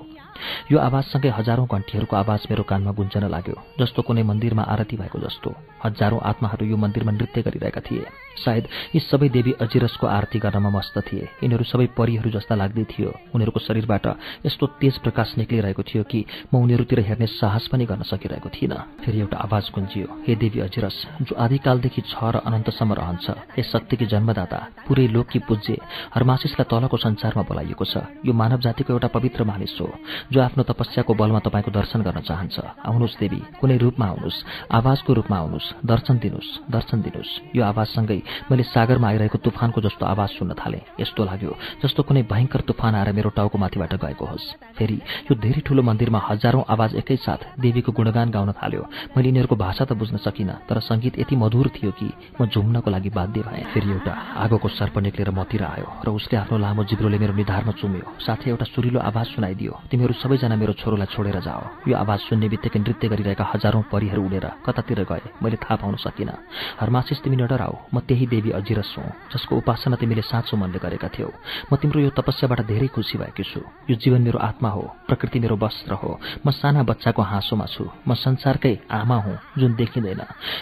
यो 0.72 0.78
आवाजसँगै 0.80 1.30
हजारौं 1.30 1.68
घन्टीहरूको 1.68 2.16
आवाज 2.16 2.42
मेरो 2.52 2.64
कानमा 2.64 2.92
गुन्जन 2.92 3.26
लाग्यो 3.28 3.56
जस्तो 3.80 4.02
कुनै 4.02 4.24
मन्दिरमा 4.24 4.64
आरती 4.64 4.96
भएको 4.98 5.20
जस्तो। 5.20 5.50
हजारौं 5.86 6.20
आत्माहरू 6.22 6.66
यो 6.66 6.78
मन्दिरमा 6.78 7.12
नृत्य 7.12 7.42
गरिरहेका 7.42 7.82
थिए। 7.82 8.06
सायद 8.44 8.66
यी 8.96 9.00
सबै 9.02 9.30
देवी 9.30 9.52
अजिरसको 9.60 10.08
आरती 10.08 10.40
गर्नमा 10.40 10.70
मस्त 10.70 10.98
थिए। 11.08 11.28
यिनीहरू 11.44 11.64
सबै 11.64 11.88
परीहरू 11.98 12.30
जस्ता 12.32 12.56
लाग्दै 12.56 12.86
थियो। 12.92 13.10
उनीहरूको 13.36 13.60
शरीरबाट 13.60 14.06
यस्तो 14.46 14.66
तेज 14.80 14.96
प्रकाश 15.04 15.38
निक्लिरहेको 15.38 15.84
थियो 15.84 16.04
कि 16.04 16.20
म 16.54 16.64
उनीहरूतिर 16.64 17.00
हेर्ने 17.02 17.28
साहस 17.28 17.68
पनि 17.72 17.86
गर्न 17.86 18.04
सकिरहेको 18.08 18.50
थिइनँ। 18.50 19.04
फेरि 19.04 19.20
एउटा 19.20 19.38
आवाज 19.38 19.66
गुन्जियो 19.76 20.08
हे 20.28 20.34
देवी 20.36 20.60
अजिरस 20.62 20.98
जो 21.28 21.34
आदिकालदेखि 21.36 22.02
छ 22.02 22.16
र 22.24 22.36
अनन्तसम्म 22.46 22.94
रहन्छ 22.94 23.28
हे 23.58 23.62
शक्तिकी 23.64 24.06
जन्मदाता 24.06 24.60
पुरै 24.88 25.08
लोककी 25.12 25.40
पूज्य 25.50 25.78
हरमासिसलाई 26.16 26.70
तलको 26.72 26.98
संसारमा 26.98 27.44
बोलाइएको 27.44 27.86
छ। 27.86 27.94
यो 28.26 28.34
मानव 28.34 28.60
जातिको 28.62 28.94
एउटा 28.94 29.08
पवित्र 29.12 29.44
मानिस 29.44 29.76
हो। 29.82 29.88
जो 30.32 30.40
आफ्नो 30.42 30.64
तपस्याको 30.64 31.14
बलमा 31.14 31.40
तपाईँको 31.44 31.72
दर्शन 31.72 32.02
गर्न 32.08 32.20
चाहन्छ। 32.24 32.56
आउनुहोस् 32.88 33.20
देवी 33.20 33.40
कुनै 33.60 33.78
रूपमा 33.84 34.06
आउनुहोस् 34.06 34.40
आवाजको 34.72 35.12
रूपमा 35.14 35.38
आउनुहोस् 35.38 35.68
दर्शन 35.84 36.16
दिनुहोस् 36.24 36.52
दर्शन 36.72 36.98
दिनुहोस्। 37.04 37.32
यो 37.56 37.62
आवाजसँगै 37.62 38.20
मैले 38.50 38.64
सागरमा 38.64 39.08
आइरहेको 39.12 39.38
तुफानको 39.44 39.80
जस्तो 39.82 40.04
आवाज 40.06 40.30
सुन्न 40.40 40.52
थालेँ। 40.56 40.84
यस्तो 41.00 41.22
लाग्यो 41.28 41.52
जस्तो 41.84 42.02
कुनै 42.08 42.24
भयङ्कर 42.32 42.62
तुफान 42.64 42.96
आएर 42.96 43.12
मेरो 43.12 43.30
टाउको 43.36 43.58
माथिबाट 43.60 43.94
गएको 44.00 44.26
होस्। 44.26 44.46
फेरि 44.78 44.98
यो 45.28 45.34
धेरै 45.36 45.62
ठूलो 45.68 45.82
मन्दिरमा 45.84 46.20
हजारौं 46.30 46.64
आवाज 46.64 46.96
एकैसाथ 46.96 47.60
देवीको 47.60 47.92
गुणगान 47.92 48.30
गाउन 48.32 48.52
थाल्यो। 48.56 48.84
मैले 49.18 49.28
यिनीहरूको 49.28 49.56
भाषा 49.56 49.84
त 49.86 49.92
बुझ्न 50.00 50.18
सकिनँ 50.18 50.64
तर 50.70 50.80
सङ्गीत 50.80 51.20
यति 51.20 51.36
मधुर 51.36 51.68
थियो 51.76 51.92
कि 51.92 52.08
म 52.40 52.48
झुम्नको 52.48 52.90
लागि 52.90 53.10
बाध्य 53.12 53.42
भएँ। 53.42 53.64
फेरि 53.74 53.90
एउटा 53.92 54.14
आगोको 54.48 54.68
सर्प 54.80 54.96
निक्लेर 55.04 55.30
मतिर 55.32 55.64
आयो 55.64 55.88
र 56.06 56.10
उसले 56.16 56.38
आफ्नो 56.40 56.58
लामो 56.58 56.84
जिब्रोले 56.88 57.18
मेरो 57.20 57.34
निधारमा 57.36 57.74
चुम्यो। 57.76 58.06
साथै 58.22 58.50
एउटा 58.50 58.66
सुरिलो 58.72 59.00
आवाज 59.00 59.26
सुनाइदियो। 59.36 59.74
तिमीहरू 59.92 60.11
तिमीहरू 60.12 60.20
सबैजना 60.20 60.56
मेरो 60.60 60.74
छोरोलाई 60.76 61.08
छोडेर 61.08 61.40
जाओ। 61.40 61.88
यो 61.88 61.96
आवाज 61.96 62.20
सुन्ने 62.28 62.48
बित्तिकै 62.52 62.80
नृत्य 62.84 63.08
गरिरहेका 63.08 63.46
हजारौँ 63.48 63.84
परिहरू 63.88 64.20
उडेर 64.20 64.46
कतातिर 64.68 65.08
गए। 65.08 65.40
मैले 65.40 65.56
थाहा 65.56 65.76
पाउन 65.80 65.96
सकिनँ। 66.04 66.36
हरमासिस 66.80 67.24
तिमी 67.24 67.36
नडराऊ। 67.40 67.76
म 67.96 68.04
त्यही 68.04 68.26
देवी 68.28 68.52
अजिरस 68.60 68.92
हुँ 69.00 69.08
जसको 69.32 69.56
उपासना 69.56 69.96
तिमीले 69.96 70.22
साँचो 70.22 70.58
मनले 70.60 70.80
गरेका 70.84 71.08
थियौ। 71.16 71.32
म 71.72 71.76
तिम्रो 71.80 72.00
यो 72.04 72.12
तपस्याबाट 72.12 72.60
धेरै 72.68 72.88
खुसी 72.92 73.18
भएकी 73.18 73.44
छु। 73.44 73.62
यो 73.88 73.96
जीवन 73.96 74.22
मेरो 74.28 74.40
आत्मा 74.40 74.70
हो 74.76 74.84
प्रकृति 75.08 75.40
मेरो 75.40 75.56
वस्त्र 75.56 75.94
हो। 75.96 76.20
म 76.44 76.52
साना 76.52 76.84
बच्चाको 76.84 77.22
हाँसोमा 77.22 77.66
छु। 77.72 77.88
म 78.08 78.14
संसारकै 78.14 78.92
आमा 78.92 79.16
हुँ 79.16 79.36
जुन 79.58 79.80
देखिँदैन। 79.80 80.22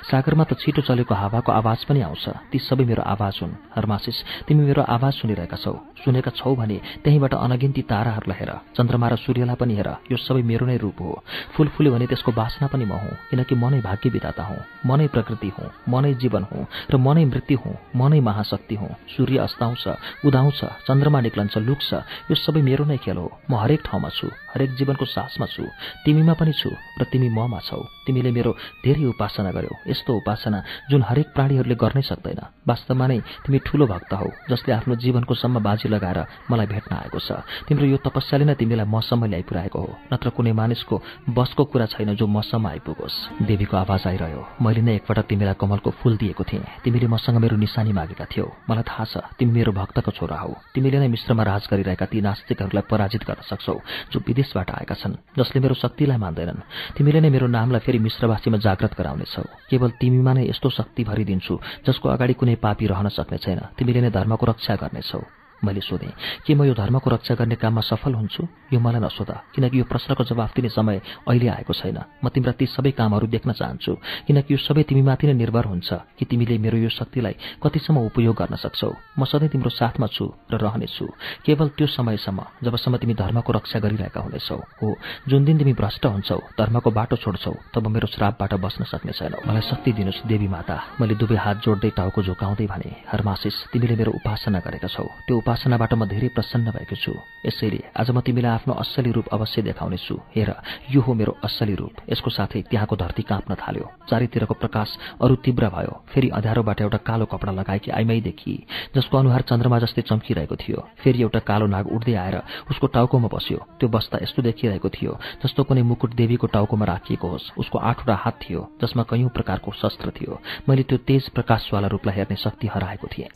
सागरमा 0.10 0.44
त 0.46 0.62
छिटो 0.62 0.82
चलेको 0.86 1.14
हावाको 1.16 1.50
आवाज 1.52 1.80
पनि 1.90 2.02
आउँछ। 2.06 2.54
ती 2.54 2.58
सबै 2.62 2.86
मेरो 2.86 3.02
आवाज 3.02 3.36
हुन्। 3.42 3.54
हरमासिस 3.76 4.18
तिमी 4.46 4.62
मेरो 4.70 4.86
आवाज 4.86 5.14
सुनिरहेका 5.20 5.58
छौ। 5.58 5.74
सुनेका 6.06 6.32
छौ 6.38 6.56
भने 6.56 6.78
त्यहीँबाट 7.04 7.34
अनगिन्ती 7.34 7.82
ताराहरूलाई 7.90 8.38
हेर। 8.40 8.52
चन्द्रमा 8.78 9.08
र 9.10 9.16
सूर्यलाई 9.40 9.56
पनि 9.56 9.74
हेर 9.80 9.90
यो 10.11 10.18
सबै 10.20 10.41
मेरो 10.44 10.66
नै 10.68 10.78
रूप 10.84 10.99
हो। 10.99 11.24
फुल 11.56 11.68
फुल्यो 11.72 11.94
भने 11.94 12.06
त्यसको 12.11 12.32
बासना 12.36 12.68
पनि 12.68 12.86
म 12.86 12.99
हुँ 12.99 13.16
किनकि 13.32 13.56
म 13.56 13.72
नै 13.72 13.80
भाग्य 13.80 14.10
विधाता 14.11 14.44
हुँ 14.44 14.60
म 14.86 14.99
नै 14.99 15.07
प्रकृति 15.07 15.49
हुँ 15.56 15.68
म 15.88 16.03
नै 16.03 16.14
जीवन 16.20 16.44
हुँ 16.52 16.68
र 16.91 16.95
म 16.99 17.07
नै 17.16 17.24
मृत्यु 17.32 17.57
हुँ 17.64 17.76
म 17.95 18.02
नै 18.11 18.20
महाशक्ति 18.20 18.76
हुँ। 18.76 18.91
सूर्य 19.16 19.38
अस्ताउँछ 19.48 19.84
उदाउँछ 20.28 20.60
चन्द्रमा 20.88 21.20
निक्लन्छ 21.22 21.56
लुक्छ 21.64 21.90
यो 22.30 22.36
सबै 22.36 22.61
मेरो 22.68 22.84
नै 22.84 22.98
खेल 22.99 23.18
हो। 23.18 23.32
म 23.49 23.56
हरेक 23.64 23.82
ठाउँमा 23.88 24.10
छु 24.11 24.28
हरेक 24.28 24.76
जीवनको 24.76 25.06
सासमा 25.07 25.48
छु 25.48 25.64
तिमीमा 26.03 26.34
पनि 26.36 26.53
छु 26.60 26.70
र 26.99 27.03
तिमी 27.07 27.30
ममा 27.32 27.60
छौ। 27.64 27.80
तिमीले 28.10 28.31
मेरो 28.34 28.52
धेरै 28.81 29.06
उपासना 29.14 29.52
गर्यौ। 29.53 29.73
यस्तो 29.86 30.11
उपासना 30.18 30.57
जुन 30.90 31.02
हरेक 31.06 31.27
प्राणीहरूले 31.38 31.76
गर्नै 31.77 32.02
सक्दैन। 32.02 32.41
वास्तवमा 32.65 33.06
नै 33.06 33.19
तिमी 33.45 33.57
ठूलो 33.61 33.86
भक्त 33.86 34.14
हौ 34.18 34.27
जसले 34.49 34.73
आफ्नो 34.73 34.95
जीवनको 34.98 35.34
सम्म 35.38 35.61
बाजी 35.61 35.88
लगाएर 35.94 36.49
मलाई 36.49 36.65
भेट्न 36.65 36.91
आएको 36.98 37.19
छ। 37.22 37.45
तिम्रो 37.69 37.86
यो 37.86 37.98
तपस्याले 38.02 38.45
नै 38.49 38.56
तिमीलाई 38.57 38.90
मसम्म 38.90 39.30
ल्याइपुऱ्याएको 39.30 39.77
हो। 39.77 39.90
नत्र 40.10 40.30
कुनै 40.34 40.53
मानिसको 40.57 40.95
बसको 41.30 41.64
कुरा 41.69 41.86
छैन 41.94 42.18
जो 42.18 42.26
मसम्म 42.26 42.65
आइपुगोस्। 42.65 43.45
देवीको 43.45 43.76
आवाज 43.77 44.02
आइरह्यो। 44.10 44.41
मैले 44.57 44.81
नै 44.81 44.94
एकपटक 44.98 45.26
तिमीलाई 45.30 45.56
कमलको 45.61 45.90
फूल 46.02 46.18
दिएको 46.18 46.44
थिएँ। 46.49 46.65
तिमीले 46.81 47.07
मसँग 47.14 47.38
मेरो 47.38 47.56
निशानी 47.61 47.94
मागेका 47.94 48.26
थियौ। 48.26 48.48
मलाई 48.69 48.86
थाहा 48.90 49.06
छ 49.06 49.14
तिमी 49.38 49.52
मेरो 49.53 49.72
भक्तको 49.72 50.11
छोरा 50.18 50.38
हौ। 50.41 50.52
तिमीले 50.73 50.98
नै 50.98 51.07
मिश्रमा 51.14 51.44
राज 51.45 51.64
गरिरहेका 51.69 52.06
ती 52.10 52.18
नास्तिकहरूलाई 52.26 52.86
पराजित 52.90 53.23
गर्न 53.30 53.41
सक्छौ 53.45 53.77
जो 54.11 54.18
विदेशबाट 54.26 54.69
आएका 54.72 54.95
छन् 54.95 55.22
जसले 55.38 55.57
मेरो 55.61 55.76
शक्तिलाई 55.76 56.18
मान्दैनन्। 56.18 56.64
तिमीले 56.98 57.19
नै 57.22 57.30
मेरो 57.30 57.48
नामलाई 57.48 57.81
फेरि 57.86 57.99
मिश्रवासीमा 58.00 58.58
जागृत 58.58 58.94
गराउनेछौ। 58.98 59.44
केवल 59.70 59.90
तिमीमा 60.02 60.34
नै 60.34 60.44
यस्तो 60.50 60.70
शक्ति 60.70 61.04
भरिदिन्छु 61.04 61.60
जसको 61.88 62.10
अगाडि 62.10 62.34
कुनै 62.34 62.56
पापी 62.56 62.86
रहन 62.88 63.08
सक्ने 63.10 63.38
छैन। 63.38 63.60
तिमीले 63.78 64.02
नै 64.02 64.10
धर्मको 64.10 64.46
रक्षा 64.46 64.76
गर्नेछौ। 64.76 65.39
मैले 65.64 65.81
सोधेँ 65.81 66.14
के 66.45 66.56
म 66.56 66.64
यो 66.64 66.73
धर्मको 66.73 67.10
रक्षा 67.10 67.36
गर्ने 67.36 67.56
काममा 67.56 67.81
सफल 67.81 68.14
हुन्छु? 68.14 68.44
यो 68.73 68.80
मलाई 68.80 69.02
नसोध 69.02 69.31
किनकि 69.56 69.80
यो 69.80 69.86
प्रश्नको 69.86 70.23
जवाफ 70.23 70.56
दिने 70.56 70.69
समय 70.69 71.02
अहिले 71.27 71.48
आएको 71.48 71.73
छैन। 71.73 71.99
म 72.23 72.30
तिम्रा 72.30 72.52
ती 72.56 72.65
सबै 72.65 72.91
कामहरू 72.95 73.27
देख्न 73.27 73.52
चाहन्छु 73.52 73.94
किनकि 74.27 74.53
यो 74.53 74.57
सबै 74.57 74.84
तिमीमाथि 74.84 75.27
नै 75.27 75.34
निर्भर 75.34 75.65
हुन्छ 75.65 75.90
कि 76.18 76.26
तिमीले 76.26 76.57
मेरो 76.57 76.77
यो 76.77 76.90
शक्तिलाई 76.90 77.36
कतिसम्म 77.64 77.98
उपयोग 78.07 78.36
गर्न 78.36 78.56
सक्छौ। 78.56 78.91
म 79.19 79.26
सधैँ 79.26 79.49
तिम्रो 79.49 79.69
साथमा 79.69 80.07
छु 80.07 80.26
र 80.52 80.56
रहनेछु 80.57 81.06
केवल 81.45 81.68
त्यो 81.77 81.88
समयसम्म 81.88 82.40
जबसम्म 82.64 82.98
तिमी 82.98 83.14
धर्मको 83.14 83.52
रक्षा 83.53 83.80
गरिरहेका 83.80 84.19
हुनेछौ। 84.22 84.57
हो 84.80 84.88
जुन 85.27 85.45
दिन 85.45 85.57
तिमी 85.60 85.73
भ्रष्ट 85.73 86.06
हुन्छौ 86.06 86.40
धर्मको 86.60 86.90
बाटो 86.91 87.15
छोड्छौ 87.15 87.53
तब 87.76 87.88
मेरो 87.88 88.07
श्रापबाट 88.07 88.53
बस्न 88.64 88.84
सक्ने 88.86 89.11
छैनौ। 89.11 89.40
मलाई 89.48 89.61
शक्ति 89.61 89.91
दिनुहोस् 89.91 90.26
देवी 90.27 90.48
माता। 90.48 90.77
मैले 91.02 91.15
दुवै 91.15 91.38
हात 91.38 91.57
जोड्दै 91.65 91.90
टाउको 91.98 92.22
झुकाउँदै 92.23 92.68
भने 92.68 92.91
हरमासिस 93.11 93.56
तिमीले 93.73 93.95
मेरो 93.95 94.11
उपासना 94.19 94.60
गरेका 94.60 94.88
छौ। 94.88 95.06
त्यो 95.27 95.36
उपासनाबाट 95.50 95.94
म 95.98 96.06
धेरै 96.06 96.30
प्रसन्न 96.30 96.70
भएको 96.70 96.94
छु। 96.94 97.10
यसैले 97.42 97.98
आज 97.98 98.14
म 98.14 98.22
तिमीलाई 98.22 98.54
आफ्नो 98.62 98.74
असली 98.86 99.10
रूप 99.18 99.34
अवश्य 99.34 99.66
देखाउनेछु। 99.66 100.16
हेर 100.38 100.50
यो 100.94 101.02
हो 101.02 101.12
मेरो 101.18 101.34
असली 101.42 101.74
रूप। 101.74 102.06
यसको 102.06 102.30
साथै 102.30 102.70
त्यहाँको 102.70 102.94
धरती 102.94 103.24
काँप्न 103.26 103.58
थाल्यो। 103.58 103.86
चारैतिरको 104.06 104.54
प्रकाश 104.62 104.90
अरू 105.18 105.36
तीव्र 105.42 105.74
भयो। 105.74 105.94
फेरि 106.06 106.30
अँध्यारोबाट 106.38 106.82
एउटा 106.86 107.00
कालो 107.02 107.26
कपडा 107.26 107.52
लगाएकी 107.58 107.90
आइमाई 107.90 108.22
देखि 108.30 108.54
जसको 108.94 109.18
अनुहार 109.18 109.42
चन्द्रमा 109.50 109.80
जस्तै 109.82 110.02
चम्किरहेको 110.06 110.56
थियो। 110.56 110.78
फेरि 111.02 111.18
एउटा 111.26 111.42
कालो 111.42 111.66
नाग 111.66 111.86
उड्दै 111.98 112.14
आएर 112.14 112.38
उसको 112.70 112.86
टाउकोमा 112.94 113.30
बस्यो। 113.34 113.58
त्यो 113.82 113.90
बस्दा 113.90 114.22
यस्तो 114.22 114.46
देखिरहेको 114.46 114.90
थियो 114.94 115.18
जस्तो 115.42 115.66
कुनै 115.66 115.82
मुकुट 115.82 116.14
देवीको 116.14 116.46
टाउकोमा 116.54 116.86
राखिएको 116.86 117.26
होस्। 117.26 117.58
उसको 117.58 117.78
आठवटा 117.82 118.16
हात 118.22 118.38
थियो 118.46 118.62
जसमा 118.78 119.04
कैयौँ 119.10 119.34
प्रकारको 119.34 119.74
शस्त्र 119.82 120.14
थियो। 120.14 120.42
मैले 120.70 120.84
त्यो 120.86 120.98
तेज 121.10 121.34
प्रकाशवाला 121.34 121.88
रूपलाई 121.90 122.16
हेर्ने 122.16 122.38
शक्ति 122.38 122.68
हराएको 122.70 123.08
थिएँ। 123.10 123.34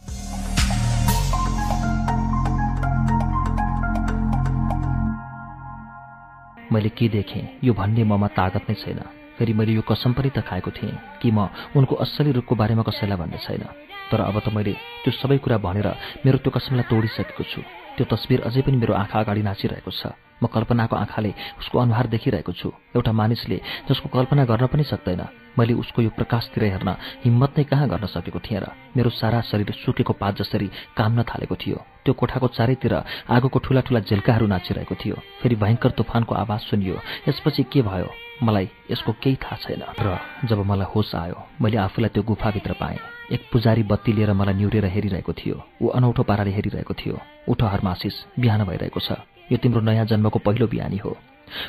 मैले 6.73 6.89
के 6.97 7.07
देखेँ 7.09 7.43
यो 7.63 7.73
भन्ने 7.73 8.03
ममा 8.03 8.27
तागत 8.33 8.65
नै 8.69 8.75
छैन। 8.81 8.99
फेरि 9.37 9.53
मैले 9.53 9.71
यो 9.77 9.81
कसम 9.85 10.13
पनि 10.17 10.29
त 10.29 10.41
खाएको 10.41 10.71
थिएँ 10.73 10.97
कि 11.21 11.31
म 11.31 11.49
उनको 11.77 11.95
असली 12.05 12.31
रूपको 12.37 12.53
बारेमा 12.55 12.83
कसैलाई 12.89 13.17
भन्ने 13.21 13.37
छैन। 13.45 13.63
तर 14.09 14.19
अब 14.21 14.35
त 14.41 14.49
मैले 14.49 14.73
त्यो 15.05 15.11
सबै 15.21 15.37
कुरा 15.37 15.57
भनेर 15.57 15.87
मेरो 16.25 16.37
त्यो 16.41 16.51
कसमलाई 16.53 16.85
तोडिसकेको 16.89 17.43
छु। 17.43 17.61
त्यो 17.97 18.05
तस्विर 18.09 18.41
अझै 18.47 18.61
पनि 18.61 18.77
मेरो 18.77 18.93
आँखा 18.93 19.19
अगाडि 19.19 19.41
नाचिरहेको 19.41 19.91
छ। 19.91 20.13
म 20.43 20.47
कल्पनाको 20.51 20.95
आँखाले 20.95 21.31
उसको 21.61 21.79
अनुहार 21.79 22.07
देखिरहेको 22.07 22.51
छु। 22.51 22.69
एउटा 22.95 23.11
मानिसले 23.11 23.57
जसको 23.87 24.09
कल्पना 24.11 24.43
गर्न 24.43 24.67
पनि 24.67 24.83
सक्दैन। 24.83 25.21
मैले 25.55 25.73
उसको 25.77 26.01
यो 26.01 26.09
प्रकाशतिर 26.09 26.63
हेर्न 26.63 26.89
हिम्मत 27.23 27.51
नै 27.57 27.63
कहाँ 27.63 27.87
गर्न 27.87 28.05
सकेको 28.11 28.39
थिएँ 28.43 28.59
र 28.59 28.65
मेरो 28.97 29.09
सारा 29.13 29.39
शरीर 29.47 29.71
सुकेको 29.71 30.13
पात 30.19 30.33
जसरी 30.41 30.67
काम्न 30.97 31.23
थालेको 31.23 31.55
थियो। 31.55 31.77
त्यो 32.03 32.13
कोठाको 32.13 32.47
चारैतिर 32.57 32.93
आगोको 33.29 33.59
ठुला 33.61 33.81
ठुला 33.87 33.99
झेल्काहरू 34.09 34.45
नाचिरहेको 34.49 34.95
थियो। 34.99 35.15
फेरि 35.39 35.55
भयङ्कर 35.55 35.91
तुफानको 35.95 36.33
आवाज 36.35 36.59
सुनियो। 36.73 36.97
यसपछि 37.29 37.63
के 37.71 37.81
भयो? 37.85 38.09
मलाई 38.43 38.67
यसको 38.91 39.11
केही 39.21 39.37
थाहा 39.39 39.55
छैन। 39.63 39.83
र 40.01 40.17
जब 40.49 40.59
मलाई 40.65 40.89
होस 40.91 41.15
आयो 41.15 41.37
मैले 41.61 41.77
आफूलाई 41.77 42.09
त्यो 42.09 42.23
गुफाभित्र 42.25 42.73
पाएँ। 42.73 43.12
एक 43.33 43.49
पुजारी 43.51 43.83
बत्ती 43.83 44.13
लिएर 44.13 44.31
मलाई 44.33 44.53
निहुरेर 44.53 44.85
हेरिरहेको 44.85 45.33
थियो। 45.33 45.57
ऊ 45.81 45.87
अनौठो 45.89 46.23
पाराले 46.23 46.51
हेरिरहेको 46.53 46.93
थियो। 46.93 47.17
उठ 47.49 47.61
हरमासिस 47.63 48.15
बिहान 48.39 48.63
भइरहेको 48.63 48.99
छ। 48.99 49.25
यो 49.51 49.57
तिम्रो 49.57 49.81
नयाँ 49.81 50.05
जन्मको 50.05 50.39
पहिलो 50.39 50.67
बिहानी 50.69 50.97
हो। 50.97 51.17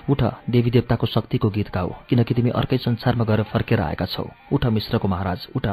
उठ 0.09 0.21
देवी 0.49 0.71
देवताको 0.71 1.07
शक्तिको 1.07 1.49
गीत 1.51 1.69
गाऊ 1.73 1.91
किनकि 2.09 2.35
तिमी 2.35 2.51
अर्कै 2.51 2.79
संसारमा 2.79 3.25
गएर 3.25 3.43
फर्केर 3.49 3.81
आएका 3.81 4.07
छौ। 4.07 4.25
उठ 4.53 4.67
मिश्रको 4.77 5.09
महाराज 5.09 5.49
उठ। 5.57 5.67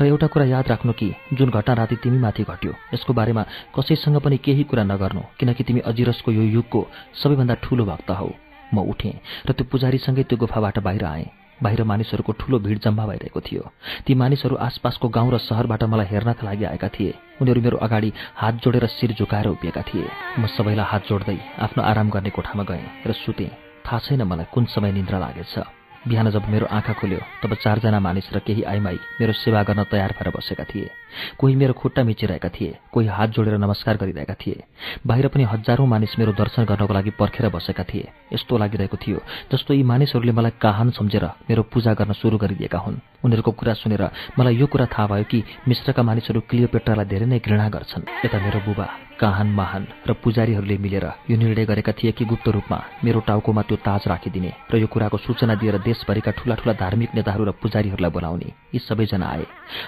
र 0.00 0.04
एउटा 0.04 0.26
कुरा 0.26 0.44
याद 0.44 0.68
राख्नु 0.68 0.92
कि 0.92 1.08
जुन 1.32 1.50
घटना 1.50 1.74
राति 1.74 1.96
तिमीमाथि 1.96 2.44
घट्यो 2.44 2.72
यसको 2.94 3.12
बारेमा 3.12 3.42
कसैसँग 3.72 4.20
पनि 4.20 4.36
केही 4.44 4.64
कुरा 4.68 4.84
नगर्नु 4.84 5.22
किनकि 5.40 5.64
तिमी 5.64 5.80
अजिरसको 5.80 6.32
यो 6.32 6.42
युगको 6.60 6.86
सबैभन्दा 7.22 7.54
ठूलो 7.64 7.84
भक्त 7.84 8.10
हौ। 8.10 8.30
म 8.74 8.84
उठेँ 8.84 9.16
र 9.48 9.52
त्यो 9.52 9.64
पुजारीसँगै 9.64 10.22
त्यो 10.28 10.38
गुफाबाट 10.38 10.78
बाहिर 10.78 11.04
आएँ। 11.04 11.26
बाहिर 11.62 11.82
मानिसहरूको 11.84 12.32
ठूलो 12.32 12.58
भिड 12.58 12.78
जम्मा 12.78 13.06
भइरहेको 13.06 13.40
थियो। 13.40 13.62
ती 14.06 14.14
मानिसहरू 14.14 14.56
आसपासको 14.56 15.08
गाउँ 15.08 15.30
र 15.32 15.38
सहरबाट 15.38 15.82
मलाई 15.84 16.06
हेर्नका 16.06 16.44
लागि 16.44 16.64
आएका 16.64 16.88
थिए। 16.88 17.14
उनीहरू 17.42 17.60
मेरो 17.60 17.76
अगाडि 17.78 18.12
हात 18.36 18.54
जोडेर 18.62 18.86
शिर 18.86 19.12
झुकाएर 19.18 19.46
उभिएका 19.48 19.82
थिए। 19.82 20.06
म 20.38 20.46
सबैलाई 20.46 20.86
हात 20.86 21.02
जोड्दै 21.08 21.38
आफ्नो 21.58 21.82
आराम 21.82 22.10
गर्ने 22.10 22.30
कोठामा 22.30 22.64
गएँ 22.64 23.06
र 23.06 23.12
सुतेँ। 23.12 23.50
थाहा 23.86 23.98
छैन 23.98 24.22
मलाई 24.22 24.46
कुन 24.54 24.64
समय 24.64 24.92
निन्द्रा 24.92 25.18
लागेछ। 25.18 25.77
बिहान 26.06 26.30
जब 26.30 26.48
मेरो 26.48 26.66
आँखा 26.66 26.92
खुल्यो 26.92 27.18
तब 27.42 27.54
चारजना 27.54 27.98
मानिस 28.00 28.30
र 28.32 28.38
केही 28.38 28.62
आइमाई 28.62 28.98
मेरो 29.20 29.32
सेवा 29.34 29.62
गर्न 29.62 29.82
तयार 29.90 30.14
भएर 30.14 30.28
बसेका 30.30 30.64
थिए। 30.64 30.90
कोही 31.38 31.54
मेरो 31.56 31.72
खुट्टा 31.72 32.02
मिचिरहेका 32.04 32.48
थिए 32.48 32.78
कोही 32.92 33.06
हात 33.06 33.30
जोडेर 33.30 33.56
नमस्कार 33.58 33.96
गरिरहेका 33.96 34.34
थिए। 34.34 34.62
बाहिर 35.06 35.28
पनि 35.28 35.44
हजारौं 35.44 35.86
मानिस 35.86 36.18
मेरो 36.18 36.32
दर्शन 36.32 36.64
गर्नको 36.64 36.94
लागि 36.94 37.10
पर्खेर 37.18 37.48
बसेका 37.48 37.84
थिए। 37.84 38.06
यस्तो 38.32 38.58
लागिरहेको 38.58 38.96
थियो 38.96 39.18
जस्तो 39.52 39.74
यी 39.74 39.82
मानिसहरूले 39.82 40.32
मलाई 40.32 40.52
काहान 40.62 40.90
सम्झेर 40.94 41.24
मेरो 41.50 41.62
पूजा 41.72 41.94
गर्न 41.98 42.12
सुरु 42.14 42.38
गरिदिएका 42.38 42.78
हुन्। 42.78 43.02
उनीहरूको 43.24 43.50
कुरा 43.58 43.74
सुनेर 43.74 44.02
मलाई 44.38 44.54
यो 44.54 44.66
कुरा 44.66 44.86
थाहा 44.86 45.06
भयो 45.10 45.24
कि 45.24 45.42
मिश्रका 45.68 46.02
मानिसहरू 46.02 46.40
क्लियोपेट्रालाई 46.46 47.06
धेरै 47.10 47.26
नै 47.26 47.38
घृणा 47.42 47.68
गर्छन्। 47.68 48.08
यता 48.24 48.38
मेरो 48.38 48.60
बुबा। 48.62 49.07
काहान 49.20 49.48
महान 49.50 49.86
र 50.06 50.12
पुजारीहरूले 50.22 50.76
मिलेर 50.78 51.06
यो 51.30 51.36
निर्णय 51.36 51.64
गरेका 51.64 51.92
थिए 51.92 52.12
कि 52.12 52.24
गुप्त 52.24 52.48
रूपमा 52.48 52.78
मेरो 53.04 53.20
टाउकोमा 53.20 53.62
त्यो 53.62 53.76
ताज 53.76 54.02
राखिदिने 54.06 54.52
र 54.70 54.76
यो 54.78 54.86
कुराको 54.86 55.16
सूचना 55.16 55.54
दिएर 55.54 55.78
देशभरिका 55.78 56.30
ठूला 56.30 56.54
ठूला 56.54 56.72
धार्मिक 56.72 57.14
नेताहरू 57.14 57.44
र 57.44 57.50
पुजारीहरूलाई 57.50 58.10
बोलाउने 58.10 58.48
यी 58.74 58.78
सबैजना 58.78 59.26
आए। 59.26 59.46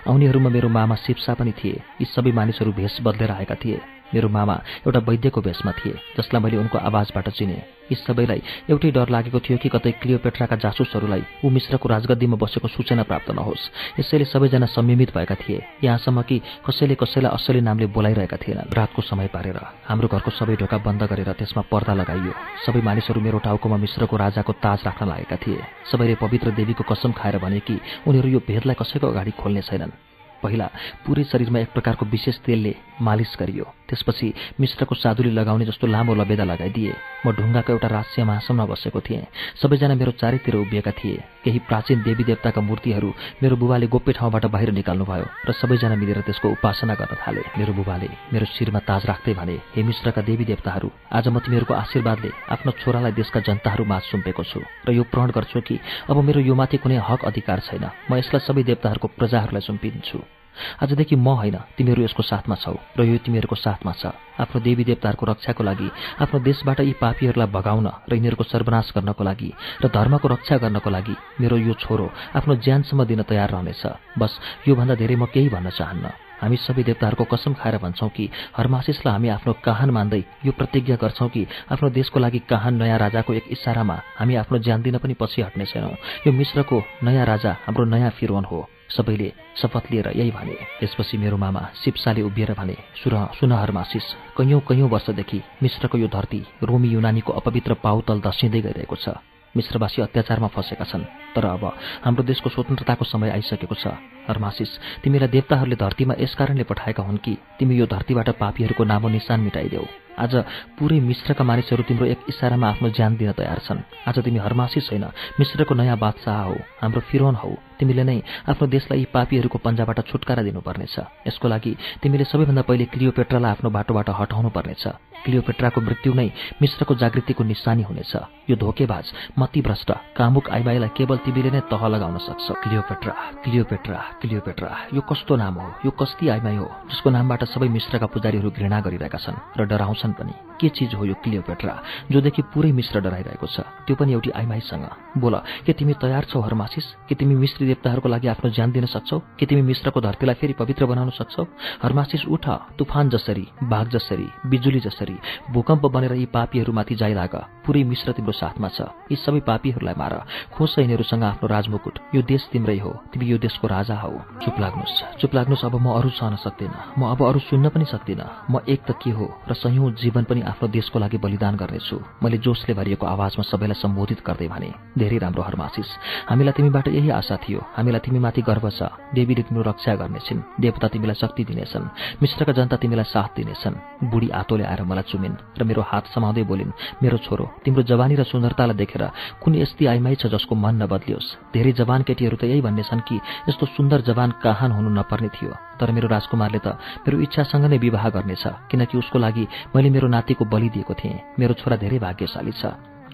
आउनेहरूमा 0.09 0.51
मेरो 0.51 0.69
मामा 0.69 0.94
शिवसा 1.07 1.35
पनि 1.35 1.52
थिए। 1.52 1.78
यी 2.01 2.05
सबै 2.05 2.32
मानिसहरू 2.32 2.73
भेष 2.73 3.01
बदलेर 3.02 3.31
आएका 3.31 3.55
थिए। 3.55 3.99
मेरो 4.15 4.28
मामा 4.28 4.57
एउटा 4.87 5.01
वैद्यको 5.01 5.41
भेषमा 5.41 5.73
थिए 5.73 5.95
जसलाई 6.19 6.43
मैले 6.43 6.57
उनको 6.57 6.78
आवाजबाट 6.78 7.28
चिने। 7.28 7.59
यी 7.91 7.97
सबैलाई 7.97 8.43
एउटै 8.70 8.91
डर 8.91 9.09
लागेको 9.11 9.39
थियो 9.41 9.59
कि 9.59 9.69
कतै 9.69 9.91
क्लियोपेट्राका 9.99 10.57
जासुसहरूलाई 10.57 11.23
ऊ 11.45 11.51
मिश्रको 11.51 11.89
राजगद्दीमा 11.89 12.37
बसेको 12.39 12.69
सूचना 12.69 13.03
प्राप्त 13.03 13.31
नहोस्। 13.35 13.62
यसैले 13.99 14.24
सबैजना 14.24 14.66
संयमित 14.70 15.11
भएका 15.11 15.35
थिए। 15.35 15.59
यहाँसम्म 15.82 16.23
कि 16.23 16.39
कसैले 16.66 16.95
कसैलाई 16.95 17.35
असली 17.35 17.61
नामले 17.61 17.87
बोलाइरहेका 17.91 18.37
थिएनन्। 18.37 18.70
रातको 18.70 19.03
समय 19.03 19.27
पारेर 19.35 19.59
हाम्रो 19.89 20.09
घरको 20.09 20.31
सबै 20.31 20.55
ढोका 20.57 20.78
बन्द 20.87 21.03
गरेर 21.11 21.32
त्यसमा 21.35 21.62
पर्दा 21.66 21.95
लगाइयो। 21.95 22.32
सबै 22.66 22.81
मानिसहरू 22.81 23.20
मेरो 23.20 23.39
टाउकोमा 23.43 23.77
मिश्रको 23.77 24.16
राजाको 24.16 24.53
ताज 24.62 24.78
राख्न 24.87 25.09
लागेका 25.09 25.37
थिए। 25.43 25.59
सबैले 25.91 26.15
पवित्र 26.15 26.51
देवीको 26.55 26.87
कसम 26.87 27.11
खाएर 27.12 27.39
भने 27.43 27.59
कि 27.61 27.74
उनीहरू 28.07 28.28
यो 28.28 28.41
भेदलाई 28.47 28.78
कसैको 28.78 29.07
अगाडि 29.11 29.31
खोल्ने 29.35 29.62
छैनन्। 29.66 29.99
पहिला 30.43 30.66
पुरै 31.05 31.24
शरीरमा 31.24 31.59
एक 31.59 31.73
प्रकारको 31.74 32.07
विशेष 32.07 32.39
तेलले 32.41 32.73
मालिस 33.03 33.37
गरियो। 33.41 33.65
त्यसपछि 33.91 34.29
मिश्रको 34.61 34.95
साधुले 34.95 35.31
लगाउने 35.31 35.65
जस्तो 35.67 35.87
लामो 35.87 36.15
लबेदा 36.15 36.45
लगाइदिए। 36.45 36.95
म 37.27 37.35
ढुङ्गाको 37.35 37.73
एउटा 37.73 37.89
राष्ट्रिय 37.89 38.25
महासममा 38.25 38.65
बसेको 38.71 39.01
थिएँ। 39.01 39.27
सबैजना 39.59 39.95
मेरो 39.99 40.12
चारैतिर 40.15 40.55
उभिएका 40.57 40.93
थिए। 40.95 41.19
केही 41.45 41.59
प्राचीन 41.69 42.03
देवी 42.03 42.25
देवताका 42.25 42.61
मूर्तिहरू 42.61 43.11
मेरो 43.43 43.57
बुबाले 43.57 43.87
गोप्य 43.87 44.12
ठाउँबाट 44.12 44.45
बाहिर 44.47 44.71
निकाल्नुभयो 44.73 45.27
र 45.49 45.53
सबैजना 45.53 45.97
मिलेर 45.97 46.21
त्यसको 46.23 46.49
उपासना 46.49 46.95
गर्न 46.95 47.17
थाले। 47.19 47.43
मेरो 47.59 47.73
बुबाले 47.73 48.09
मेरो 48.33 48.47
शिरमा 48.55 48.81
ताज 48.87 49.07
राख्दै 49.07 49.35
भने 49.35 49.57
हे 49.75 49.83
मिश्रका 49.83 50.23
देवी 50.23 50.45
देवताहरू 50.45 50.91
आज 51.12 51.29
म 51.29 51.39
तिमीहरूको 51.41 51.75
आशीर्वादले 51.75 52.31
आफ्नो 52.55 52.71
छोरालाई 52.81 53.12
देशका 53.12 53.41
जनताहरू 53.41 53.85
माझ 53.85 54.03
सुम्पेको 54.12 54.43
छु 54.45 54.61
र 54.87 54.93
यो 54.93 55.03
प्रण 55.09 55.31
गर्छु 55.33 55.61
कि 55.61 55.81
अब 56.11 56.17
मेरो 56.21 56.41
यो 56.41 56.55
माथि 56.55 56.77
कुनै 56.77 57.01
हक 57.01 57.25
अधिकार 57.25 57.59
छैन। 57.67 57.85
म 58.11 58.21
यसलाई 58.21 58.45
सबै 58.45 58.62
देवताहरूको 58.62 59.09
प्रजाहरूलाई 59.19 59.65
सुम्पिन्छु। 59.65 60.40
आजदेखि 60.82 61.16
म 61.16 61.28
होइन 61.40 61.56
तिमीहरू 61.77 62.02
यसको 62.02 62.22
साथमा 62.22 62.55
छौ 62.55 62.74
र 62.98 63.05
यो 63.05 63.16
तिमीहरूको 63.24 63.56
साथमा 63.56 63.93
छ। 63.93 64.12
आफ्नो 64.40 64.60
देवी 64.60 64.85
देवताहरूको 64.85 65.27
रक्षाको 65.27 65.62
लागि 65.64 65.89
आफ्नो 66.22 66.39
देशबाट 66.40 66.81
यी 66.81 66.94
पापीहरूलाई 66.97 67.48
भगाउन 67.48 67.86
र 68.09 68.12
यिनीहरूको 68.14 68.44
सर्वनाश 68.44 68.93
गर्नको 68.97 69.22
लागि 69.24 69.51
र 69.82 69.85
धर्मको 69.89 70.27
रक्षा 70.28 70.56
गर्नको 70.56 70.90
लागि 70.90 71.14
मेरो 71.40 71.56
यो 71.59 71.74
छोरो 71.77 72.06
आफ्नो 72.36 72.55
ज्यानसम्म 72.56 73.05
दिन 73.05 73.22
तयार 73.22 73.51
रहनेछ। 73.51 73.82
बस 74.18 74.32
योभन्दा 74.68 74.94
धेरै 74.94 75.16
म 75.16 75.24
केही 75.28 75.48
भन्न 75.48 75.70
चाहन्न। 75.70 76.06
हामी 76.40 76.56
सबै 76.56 76.82
देवताहरूको 76.89 77.24
कसम 77.28 77.52
खाएर 77.52 77.77
भन्छौँ 77.85 78.09
कि 78.09 78.24
हरमासिसलाई 78.56 79.12
हामी 79.12 79.28
आफ्नो 79.28 79.52
कहान 79.60 79.90
मान्दै 79.93 80.22
यो 80.48 80.52
प्रतिज्ञा 80.56 80.97
गर्छौँ 80.97 81.28
कि 81.28 81.47
आफ्नो 81.68 81.89
देशको 81.93 82.16
लागि 82.16 82.39
कहान 82.48 82.81
नयाँ 82.81 82.98
राजाको 82.98 83.32
एक 83.35 83.52
इसारामा 83.52 83.97
हामी 84.16 84.35
आफ्नो 84.40 84.59
ज्यान 84.59 84.81
दिन 84.82 84.98
पनि 85.05 85.14
पछि 85.20 85.43
हट्ने 85.43 85.64
छैनौँ 85.68 86.01
यो 86.24 86.32
मिश्रको 86.32 86.82
नयाँ 87.05 87.27
राजा 87.27 87.52
हाम्रो 87.66 87.85
नयाँ 87.85 88.10
फिरोन 88.16 88.44
हो। 88.44 88.80
सबैले 88.91 89.33
शपथ 89.57 89.91
लिएर 89.91 90.09
यही 90.17 90.31
भने 90.31 90.55
त्यसपछि 90.81 91.17
मेरो 91.19 91.37
मामा 91.37 91.62
शिवसाले 91.85 92.23
उभिएर 92.23 92.53
भने 92.59 92.77
सुर 93.03 93.15
सुनहरमासिस 93.39 94.07
कैयौँ 94.37 94.61
कैयौँ 94.69 94.89
वर्षदेखि 94.89 95.43
मिश्रको 95.62 95.99
यो 95.99 96.09
धरती 96.09 96.41
रोमी 96.62 96.89
युनानीको 96.89 97.33
अपवित्र 97.33 97.75
पाउतल 97.83 98.21
दसिँदै 98.21 98.61
गइरहेको 98.61 98.97
छ। 98.97 99.09
मिश्रवासी 99.55 100.03
अत्याचारमा 100.03 100.47
फँसेका 100.47 100.85
छन् 100.85 101.05
तर 101.35 101.45
अब 101.45 101.65
हाम्रो 102.05 102.23
देशको 102.23 102.51
स्वतन्त्रताको 102.51 103.05
समय 103.05 103.31
आइसकेको 103.31 103.75
छ। 103.75 103.87
हरमासिस 104.29 104.71
तिमीलाई 105.03 105.29
देवताहरूले 105.29 105.77
धरतीमा 105.77 106.15
यस 106.19 106.35
कारणले 106.39 106.65
पठाएका 106.71 107.03
हुन् 107.03 107.19
कि 107.19 107.35
तिमी 107.59 107.75
यो 107.75 107.87
धरतीबाट 107.87 108.29
पापीहरूको 108.39 108.85
नामो 108.85 109.09
निशान 109.09 109.41
मिटाइदेऊ? 109.41 109.85
आज 110.19 110.35
पुरै 110.79 111.01
मिश्रका 111.01 111.45
मानिसहरू 111.45 111.83
तिम्रो 111.83 112.07
एक 112.07 112.31
इसारामा 112.31 112.69
आफ्नो 112.69 112.89
ज्यान 112.95 113.17
दिन 113.17 113.33
तयार 113.33 113.59
छन्। 113.67 113.83
आज 114.07 114.19
तिमी 114.23 114.39
हरमासिस 114.39 114.87
छैन 114.87 115.05
मिश्रको 115.39 115.75
नयाँ 115.75 115.99
बादशाह 115.99 116.43
हौ 116.47 116.55
हाम्रो 116.83 117.01
फिरोन 117.11 117.35
हौ। 117.35 117.51
तिमीले 117.81 118.05
नै 118.05 118.19
आफ्नो 118.52 118.66
देशलाई 118.69 118.98
यी 119.01 119.07
पापीहरूको 119.09 119.59
पन्जाबाट 119.65 119.98
छुटकारा 120.07 120.43
दिनुपर्नेछ। 120.44 120.97
यसको 121.27 121.47
लागि 121.48 121.73
तिमीले 122.02 122.24
सबैभन्दा 122.28 122.62
पहिले 122.69 122.85
क्लियोपेट्रालाई 122.93 123.51
आफ्नो 123.51 123.69
बाटोबाट 123.73 124.09
हटाउनु 124.20 124.51
पर्नेछ 124.52 124.85
क्लियोपेट्राको 125.24 125.81
मृत्यु 125.81 126.12
नै 126.16 126.28
मिश्रको 126.62 126.94
जागृतिको 126.97 127.44
निशानी 127.44 127.82
हुनेछ। 127.85 128.12
यो 128.48 128.57
धोकेबाज 128.57 129.07
मतिभ्रष्ट 129.36 129.90
कामुक 130.16 130.48
आइमाईलाई 130.48 130.90
केवल 130.97 131.16
तिमीले 131.24 131.51
नै 131.51 131.61
तह 131.69 131.82
लगाउन 131.93 132.16
सक्छ। 132.24 132.47
क्लियोपेट्रा 132.65 133.15
क्लियोपेट्रा 133.44 134.01
क्लियोपेट्रा 134.20 134.70
यो 134.97 135.01
कस्तो 135.01 135.36
नाम 135.36 135.55
हो? 135.61 135.69
यो 135.85 135.90
कस्ती 135.93 136.28
आइमाई 136.28 136.57
हो 136.57 136.69
जसको 136.89 137.09
नामबाट 137.11 137.44
सबै 137.52 137.69
मिश्रका 137.69 138.07
पुजारीहरू 138.09 138.51
घृणा 138.51 138.81
गरिरहेका 138.81 139.19
छन् 139.20 139.61
र 139.61 139.61
डराउँछन् 139.69 140.16
पनि। 140.16 140.35
के 140.57 140.69
चिज 140.69 140.94
हो 140.97 141.05
यो 141.05 141.15
क्लियोपेट्रा 141.20 141.74
जोदेखि 142.11 142.43
पुरै 142.52 142.73
मिश्र 142.73 143.01
डराइरहेको 143.01 143.47
छ? 143.47 143.61
त्यो 143.86 143.94
पनि 144.01 144.12
एउटी 144.12 144.31
आइमाईसँग। 144.40 145.20
बोल 145.20 145.35
के 145.69 145.73
तिमी 145.77 145.94
तयार 146.01 146.24
छौ 146.32 146.40
हरमासिस? 146.40 146.86
कि 147.09 147.15
तिमी 147.15 147.35
मिश्री 147.36 147.69
देवताहरूको 147.70 148.09
लागि 148.09 148.28
आफ्नो 148.28 148.51
ज्यान 148.51 148.72
दिन 148.72 148.86
सक्छौ? 148.86 149.18
कि 149.38 149.47
तिमी 149.47 149.62
मिश्रको 149.62 150.01
धरतीलाई 150.01 150.34
फेरि 150.34 150.52
पवित्र 150.59 150.86
बनाउन 150.86 151.10
सक्छौ? 151.10 151.44
हरमासिस 151.82 152.26
उठ 152.26 152.48
तुफान 152.78 153.09
जसरी 153.09 153.47
बाघ 153.62 153.86
जसरी 153.88 154.26
बिजुली 154.47 154.80
जसरी 154.80 155.16
भूकम्प 155.51 155.86
बनेर 155.86 156.12
यी 156.12 156.26
पापीहरूमाथि 156.26 156.94
जाइलाग 156.94 157.34
पुरै 157.66 157.82
मिश्र 157.84 158.12
तिम्रो 158.12 158.32
साथमा 158.32 158.68
छ। 158.68 158.80
यी 159.10 159.16
सबै 159.16 159.40
पापीहरूलाई 159.40 159.94
मार। 159.94 160.14
खोस 160.55 160.78
यिनीहरूसँग 160.78 161.22
आफ्नो 161.22 161.47
राजमुकुट। 161.48 161.98
यो 162.14 162.22
देश 162.22 162.48
तिम्रै 162.52 162.78
हो। 162.78 162.90
तिमी 163.12 163.26
यो 163.26 163.38
देशको 163.38 163.66
राजा 163.68 163.94
हौ। 163.94 164.10
चुप 164.42 164.56
लाग्नुहोस्। 164.60 165.20
चुप 165.20 165.34
लाग्नुहोस्। 165.34 165.64
अब 165.64 165.74
म 165.78 165.86
अरू 165.94 166.10
सहन 166.10 166.36
सक्दिनँ। 166.36 166.98
म 166.98 167.02
अब 167.12 167.20
अरू 167.22 167.38
सुन्न 167.38 167.68
पनि 167.68 167.84
सक्दिनँ। 167.84 168.26
म 168.51 168.60
एक 168.68 168.80
त 168.88 168.90
के 169.02 169.10
हो? 169.10 169.26
र 169.48 169.52
सयौं 169.55 169.92
जीवन 169.92 170.24
पनि 170.24 170.40
आफ्नो 170.42 170.68
देशको 170.68 170.98
लागि 170.98 171.18
बलिदान 171.18 171.55
गर्नेछु। 171.56 171.97
मैले 172.22 172.38
जोसले 172.38 172.74
भरिएको 172.74 173.06
आवाजमा 173.06 173.44
सबैलाई 173.44 173.78
सम्बोधित 173.80 174.20
गर्दै 174.26 174.48
भने 174.48 174.70
धेरै 174.98 175.18
राम्रो 175.18 175.42
हरमासिस। 175.42 175.88
हामीलाई 176.28 176.52
तिमीबाट 176.56 176.88
यही 176.88 177.10
आशा 177.10 177.36
थियो। 177.36 177.60
हामीलाई 177.77 178.01
तिमीमाथि 178.01 178.43
गर्व 178.43 178.66
छ। 178.70 178.81
देवीले 179.15 179.43
तिम्रो 179.47 179.62
रक्षा 179.62 179.95
गर्नेछन्। 180.01 180.41
देवता 180.61 180.87
तिमीलाई 180.89 181.16
शक्ति 181.16 181.43
दिनेछन्। 181.45 181.85
मिश्रका 182.23 182.53
जनता 182.53 182.77
तिमीलाई 182.77 183.09
साथ 183.09 183.31
दिनेछन्। 183.37 183.74
बुढी 184.11 184.28
आतोले 184.31 184.65
आएर 184.65 184.82
मलाई 184.82 185.07
चुमिन् 185.11 185.59
र 185.59 185.62
मेरो 185.65 185.82
हात 185.82 186.05
समाउँदै 186.15 186.45
बोलिन् 186.45 186.77
मेरो 187.03 187.19
छोरो 187.24 187.45
तिम्रो 187.65 187.82
जवानी 187.82 188.15
र 188.16 188.23
सुन्दरतालाई 188.24 188.77
देखेर 188.77 189.05
कुन 189.43 189.55
यस्ती 189.55 189.85
आइमाई 189.87 190.15
छ 190.20 190.27
जसको 190.31 190.55
मन 190.55 190.82
नबदलियोस्। 190.82 191.55
धेरै 191.55 191.73
जवान 191.73 192.03
केटीहरू 192.03 192.37
त 192.37 192.45
यही 192.45 192.61
भन्नेछन् 192.61 193.07
कि 193.09 193.16
यस्तो 193.49 193.66
सुन्दर 193.77 194.01
जवान 194.07 194.31
कहान 194.43 194.70
हुनु 194.73 194.91
नपर्ने 194.91 195.28
थियो। 195.35 195.53
तर 195.81 195.91
मेरो 195.97 196.09
राजकुमारले 196.09 196.61
त 196.61 196.77
मेरो 197.05 197.16
इच्छासँग 197.24 197.65
नै 197.73 197.78
विवाह 197.78 198.05
गर्नेछ 198.12 198.45
किनकि 198.70 198.99
उसको 198.99 199.19
लागि 199.19 199.45
मैले 199.74 199.89
मेरो 199.91 200.09
नातिको 200.09 200.45
बलि 200.45 200.69
दिएको 200.69 200.95
थिएँ। 200.95 201.39
मेरो 201.39 201.55
छोरा 201.57 201.77
धेरै 201.81 201.99
भाग्यशाली 201.99 202.53
छ। 202.53 202.65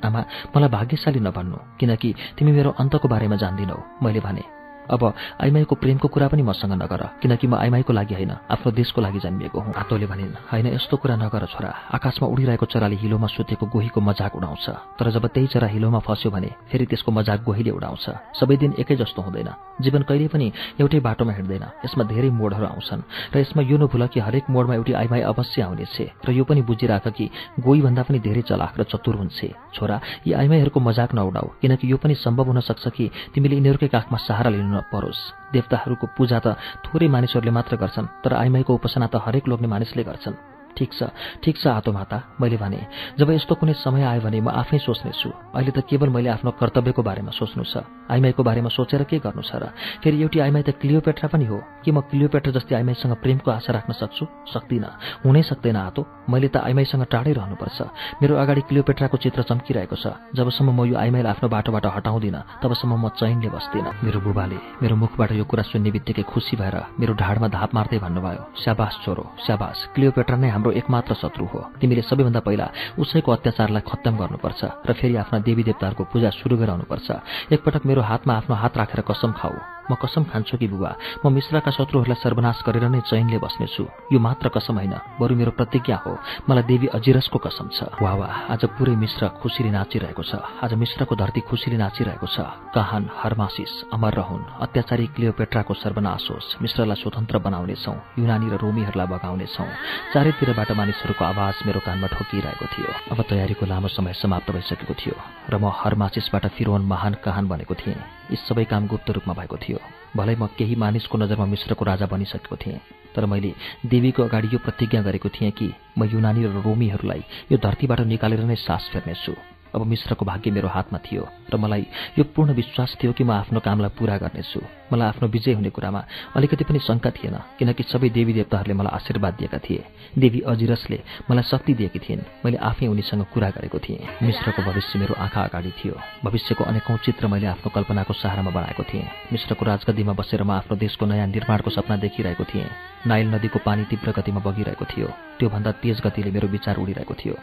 आमा 0.05 0.21
मलाई 0.57 0.69
भाग्यशाली 0.69 1.21
नभन्नु 1.21 1.59
किनकि 1.81 2.15
तिमी 2.39 2.53
मेरो 2.53 2.71
अन्तको 2.81 3.09
बारेमा 3.09 3.37
जान्दिनौ। 3.37 3.79
मैले 4.03 4.21
भने 4.21 4.56
अब 4.91 5.03
आइमाईको 5.43 5.75
प्रेमको 5.75 6.09
कुरा 6.09 6.29
पनि 6.29 6.43
मसँग 6.43 6.73
नगर 6.83 7.03
किनकि 7.23 7.47
म 7.47 7.55
आइमाईको 7.57 7.93
लागि 7.93 8.15
होइन 8.15 8.33
आफ्नो 8.51 8.73
देशको 8.73 9.01
लागि 9.01 9.19
जन्मिएको 9.19 9.61
हुँ। 9.61 9.73
आतोले 9.75 10.07
भनिन् 10.07 10.35
होइन 10.53 10.67
यस्तो 10.75 10.97
कुरा 10.97 11.17
नगर 11.17 11.47
छोरा। 11.47 11.71
आकाशमा 11.97 12.29
उडिरहेको 12.29 12.67
चराले 12.67 12.97
हिलोमा 12.97 13.27
सुतेको 13.27 13.67
गोहीको 13.67 14.01
मजाक 14.01 14.37
उडाउँछ। 14.37 14.67
तर 14.99 15.11
जब 15.11 15.27
त्यही 15.27 15.47
चरा 15.47 15.67
हिलोमा 15.67 15.99
फस्यो 15.99 16.31
भने 16.31 16.51
फेरि 16.71 16.87
त्यसको 16.87 17.11
मजाक 17.13 17.45
गोहीले 17.45 17.71
उडाउँछ। 17.71 18.07
सबै 18.41 18.57
दिन 18.57 18.75
एकै 18.79 18.97
जस्तो 18.97 19.23
हुँदैन। 19.23 19.51
जीवन 19.81 20.03
कहिले 20.03 20.29
पनि 20.29 20.53
एउटै 20.81 21.01
बाटोमा 21.01 21.33
हिँड्दैन। 21.33 21.65
यसमा 21.85 22.05
धेरै 22.05 22.31
मोडहरू 22.31 22.67
आउँछन्। 22.67 23.03
र 23.35 23.39
यसमा 23.39 23.63
यो 23.63 23.77
नभुल 23.77 24.07
कि 24.07 24.21
हरेक 24.21 24.45
मोडमा 24.51 24.75
एउटी 24.75 24.93
आइमाई 24.93 25.21
अवश्य 25.21 25.63
आउनेछ। 25.63 25.97
र 26.27 26.31
यो 26.33 26.45
पनि 26.45 26.63
बुझिराख 26.63 27.09
कि 27.09 27.31
गोहीभन्दा 27.61 28.03
पनि 28.03 28.19
धेरै 28.19 28.43
चलाक 28.43 28.75
र 28.81 28.83
चतुर 28.85 29.15
हुन्छ। 29.17 29.41
छोरा 29.75 30.01
यी 30.27 30.33
आइमाईहरूको 30.33 30.81
मजाक 30.81 31.15
नउडाऊ 31.15 31.47
किनकि 31.61 31.91
यो 31.93 31.97
पनि 31.97 32.15
सम्भव 32.15 32.47
हुन 32.47 32.61
सक्छ 32.61 32.89
कि 32.89 33.11
तिमीले 33.35 33.57
यिनीहरूकै 33.57 33.89
काखमा 33.89 34.19
सहारा 34.19 34.51
लिनु 34.51 34.76
परोस्। 34.93 35.53
देवताहरूको 35.53 36.07
पूजा 36.17 36.39
त 36.39 36.47
थोरै 36.85 37.09
मानिसहरूले 37.09 37.51
मात्र 37.51 37.77
गर्छन् 37.77 38.07
तर 38.25 38.33
आइमाईको 38.33 38.75
उपासना 38.75 39.07
त 39.07 39.17
हरेक 39.25 39.49
लोग्ने 39.49 39.69
मानिसले 39.69 40.03
गर्छन्। 40.05 40.56
ठिक 40.77 40.91
छ 40.93 41.11
ठिक 41.43 41.57
छ 41.59 41.67
आतो 41.67 41.93
माता 41.93 42.37
मैले 42.41 42.57
भने 42.57 42.81
जब 43.19 43.31
यस्तो 43.31 43.55
कुनै 43.61 43.73
समय 43.73 44.03
आयो 44.03 44.21
भने 44.21 44.41
म 44.41 44.49
आफै 44.53 44.79
सोच्नेछु। 44.79 45.31
अहिले 45.57 45.73
त 45.73 45.81
केवल 45.89 46.09
मैले 46.13 46.29
आफ्नो 46.37 46.51
कर्तव्यको 46.61 47.03
बारेमा 47.03 47.33
सोच्नु 47.33 47.65
छ। 47.65 47.85
आइमाईको 48.13 48.43
बारेमा 48.43 48.69
सोचेर 48.69 49.03
के 49.11 49.19
गर्नु 49.19 49.43
छ 49.43 49.57
र? 49.57 49.73
फेरि 50.03 50.21
एउटी 50.23 50.39
आइमाई 50.45 50.63
त 50.63 50.71
क्लियोपेट्रा 50.81 51.29
पनि 51.33 51.45
हो। 51.45 51.59
कि 51.85 51.91
म 51.91 52.01
क्लियोपेट्रा 52.07 52.53
जस्तै 52.53 52.75
आइमाईसँग 52.77 53.15
प्रेमको 53.23 53.51
आशा 53.51 53.73
राख्न 53.73 53.93
सक्छु? 53.93 54.25
सक्दिनँ। 54.53 55.25
हुनै 55.25 55.43
सक्दैन 55.43 55.77
आतो। 55.77 56.01
मैले 56.31 56.49
त 56.49 56.57
आइमाईसँग 56.69 57.05
टाढै 57.11 57.33
रहनुपर्छ। 57.33 57.79
मेरो 58.23 58.35
अगाडि 58.37 58.63
क्लियोपेट्राको 58.69 59.17
चित्र 59.17 59.43
चम्किरहेको 59.49 59.97
छ। 59.97 60.07
जबसम्म 60.37 60.71
म 60.71 60.81
यो 60.87 60.97
आइमाईलाई 60.97 61.33
आफ्नो 61.33 61.49
बाटोबाट 61.49 61.87
हटाउँदिनँ 61.97 62.63
तबसम्म 62.63 62.95
म 62.95 63.09
चैनले 63.17 63.49
बस्दिनँ। 63.49 64.05
मेरो 64.05 64.19
बुबाले 64.21 64.59
मेरो 64.83 64.95
मुखबाट 64.97 65.31
यो 65.33 65.45
कुरा 65.45 65.63
सुन्ने 65.71 65.91
बित्तिकै 65.91 66.23
खुसी 66.31 66.57
भएर 66.57 66.77
मेरो 67.01 67.13
ढाडमा 67.15 67.49
धाप 67.49 67.71
मार्दै 67.75 67.99
भन्नुभयो 67.99 68.43
स्याबास 68.63 68.95
छोरो 69.05 69.25
स्याबास 69.47 69.79
क्लियोपेट्रा 69.95 70.37
नै 70.37 70.49
हाम्रो 70.55 70.66
एकमात्र 70.73 71.15
शत्रु 71.15 71.47
हो। 71.47 71.61
तिमीले 71.81 72.03
सबैभन्दा 72.03 72.41
पहिला 72.41 72.67
उसैको 72.99 73.33
अत्याचारलाई 73.33 73.83
खत्तम 73.83 74.17
गर्नुपर्छ 74.17 74.61
र 74.87 74.93
फेरि 74.93 75.17
आफ्ना 75.17 75.39
देवी 75.39 75.63
देवताहरूको 75.63 76.05
पूजा 76.05 76.31
सुरु 76.31 76.57
गराउनुपर्छ। 76.57 77.09
एकपटक 77.53 77.87
मेरो 77.87 78.03
हातमा 78.03 78.35
आफ्नो 78.35 78.55
हात 78.57 78.77
राखेर 78.79 79.01
कसम 79.01 79.33
खाऊ। 79.33 79.76
म 79.91 79.95
कसम 79.95 80.25
खान्छु 80.31 80.57
कि 80.59 80.67
बुबा? 80.69 80.91
म 81.25 81.33
मिश्रका 81.33 81.71
शत्रुहरूलाई 81.71 82.19
सर्वनाश 82.19 82.59
गरेर 82.67 82.85
नै 82.91 83.01
चैनले 83.07 83.39
बस्नेछु। 83.39 83.85
यो 84.13 84.19
मात्र 84.19 84.49
कसम 84.49 84.75
होइन 84.79 84.95
बरु 85.21 85.35
मेरो 85.37 85.53
प्रतिज्ञा 85.59 85.97
हो। 86.03 86.13
मलाई 86.49 86.65
देवी 86.67 86.87
अजिरसको 86.97 87.39
कसम 87.39 87.67
छ। 87.71 87.95
वा 88.03 88.13
वा 88.15 88.29
आज 88.51 88.63
पुरै 88.77 88.95
मिश्र 88.97 89.29
खुसीले 89.41 89.71
नाचिरहेको 89.71 90.23
छ। 90.23 90.43
आज 90.65 90.75
मिश्रको 90.75 91.15
धरती 91.17 91.41
खुसीले 91.47 91.77
नाचिरहेको 91.77 92.27
छ। 92.27 92.37
कहान 92.75 93.03
हरमासिस 93.23 93.73
अमर 93.93 94.15
रहन् 94.15 94.45
अत्याचारी 94.65 95.07
क्लियोपेट्राको 95.15 95.75
सर्वनाश 95.75 96.25
होस् 96.31 96.63
मिश्रलाई 96.63 96.97
स्वतन्त्र 96.97 97.39
बनाउनेछौ 97.39 97.95
युनानी 98.19 98.47
र 98.51 98.55
रोमीहरूलाई 98.59 99.07
बगाउनेछौ। 99.07 99.67
चारैतिरबाट 100.13 100.71
मानिसहरूको 100.73 101.25
आवाज 101.25 101.55
मेरो 101.67 101.81
कानमा 101.87 102.09
ठोकिरहेको 102.11 102.67
थियो। 102.73 102.91
अब 103.13 103.19
तयारीको 103.31 103.65
लामो 103.67 103.89
समय 103.89 104.13
समाप्त 104.19 104.51
भइसकेको 104.51 104.95
थियो 104.95 105.17
र 105.51 105.55
म 105.57 105.71
हरमासिसबाट 105.71 106.45
फिरोन 106.57 106.83
महान 106.87 107.13
कहान 107.25 107.45
बनेको 107.49 107.75
थिएँ। 107.75 108.01
यी 108.31 108.37
सबै 108.37 108.65
काम 108.65 108.87
गुप्त 108.87 109.11
रूपमा 109.11 109.35
भएको 109.35 109.57
थियो। 109.57 109.79
भलै 110.17 110.35
म 110.35 110.47
केही 110.59 110.75
मानिसको 110.75 111.19
नजरमा 111.19 111.47
मिश्रको 111.47 111.85
राजा 111.85 112.07
बनिसकेको 112.07 112.57
थिएँ। 112.57 112.81
तर 113.15 113.27
मैले 113.27 113.53
देवीको 113.87 114.23
अगाडि 114.23 114.49
यो 114.53 114.59
प्रतिज्ञा 114.59 115.03
गरेको 115.03 115.29
थिएँ 115.29 115.51
कि 115.51 115.73
म 115.99 116.05
युनानी 116.05 116.45
र 116.45 116.63
रोमीहरूलाई 116.63 117.23
यो 117.53 117.57
धरतीबाट 117.59 118.01
निकालेर 118.01 118.43
नै 118.45 118.57
सास 118.57 118.91
फेर्नेछु। 118.93 119.56
अब 119.75 119.87
मिश्रको 119.87 120.25
भाग्य 120.25 120.51
मेरो 120.51 120.69
हातमा 120.69 120.99
थियो 121.07 121.29
र 121.53 121.57
मलाई 121.57 121.87
यो 122.19 122.25
पूर्ण 122.35 122.53
विश्वास 122.53 122.97
थियो 123.03 123.13
कि 123.13 123.25
म 123.25 123.31
आफ्नो 123.31 123.61
कामलाई 123.61 123.91
पूरा 123.99 124.17
गर्नेछु। 124.19 124.61
मलाई 124.93 125.09
आफ्नो 125.09 125.29
विजय 125.29 125.53
हुने 125.53 125.71
कुरामा 125.71 126.01
अलिकति 126.37 126.65
पनि 126.65 126.79
शङ्का 126.79 127.11
थिएन 127.11 127.37
किनकि 127.59 127.83
सबै 127.83 128.09
देवी 128.11 128.33
देवताहरूले 128.33 128.75
मलाई 128.75 128.95
आशीर्वाद 128.99 129.35
दिएका 129.39 129.59
थिए। 129.59 129.85
देवी 130.19 130.41
अजिरसले 130.47 130.99
मलाई 131.31 131.43
शक्ति 131.43 131.75
दिएकी 131.75 131.99
थिइन्। 131.99 132.23
मैले 132.45 132.57
आफै 132.57 132.87
उनीसँग 132.87 133.25
कुरा 133.35 133.51
गरेको 133.51 133.79
थिएँ। 133.79 134.01
मिश्रको 134.23 134.63
भविष्य 134.63 134.99
मेरो 134.99 135.15
आँखा 135.15 135.41
अगाडि 135.43 135.71
थियो। 135.79 135.95
भविष्यको 136.25 136.65
अनेकौँ 136.65 136.97
चित्र 137.05 137.27
मैले 137.27 137.47
आफ्नो 137.47 137.71
कल्पनाको 137.75 138.13
सहारामा 138.13 138.51
बनाएको 138.51 138.83
थिएँ। 138.83 139.07
मिश्रको 139.33 139.65
राजगद्दीमा 139.65 140.13
बसेर 140.13 140.43
म 140.43 140.51
आफ्नो 140.51 140.77
देशको 140.77 141.07
नयाँ 141.07 141.27
निर्माणको 141.27 141.71
सपना 141.71 141.97
देखिरहेको 141.97 142.45
थिएँ। 142.45 142.67
नाइल 143.07 143.27
नदीको 143.35 143.59
पानी 143.63 143.85
तीव्र 143.91 144.11
गतिमा 144.19 144.41
बगिरहेको 144.41 144.85
थियो। 144.85 145.09
त्योभन्दा 145.39 145.71
तेज 145.83 146.01
गतिले 146.01 146.31
मेरो 146.31 146.49
विचार 146.49 146.77
उडिरहेको 146.77 147.15
थियो। 147.15 147.35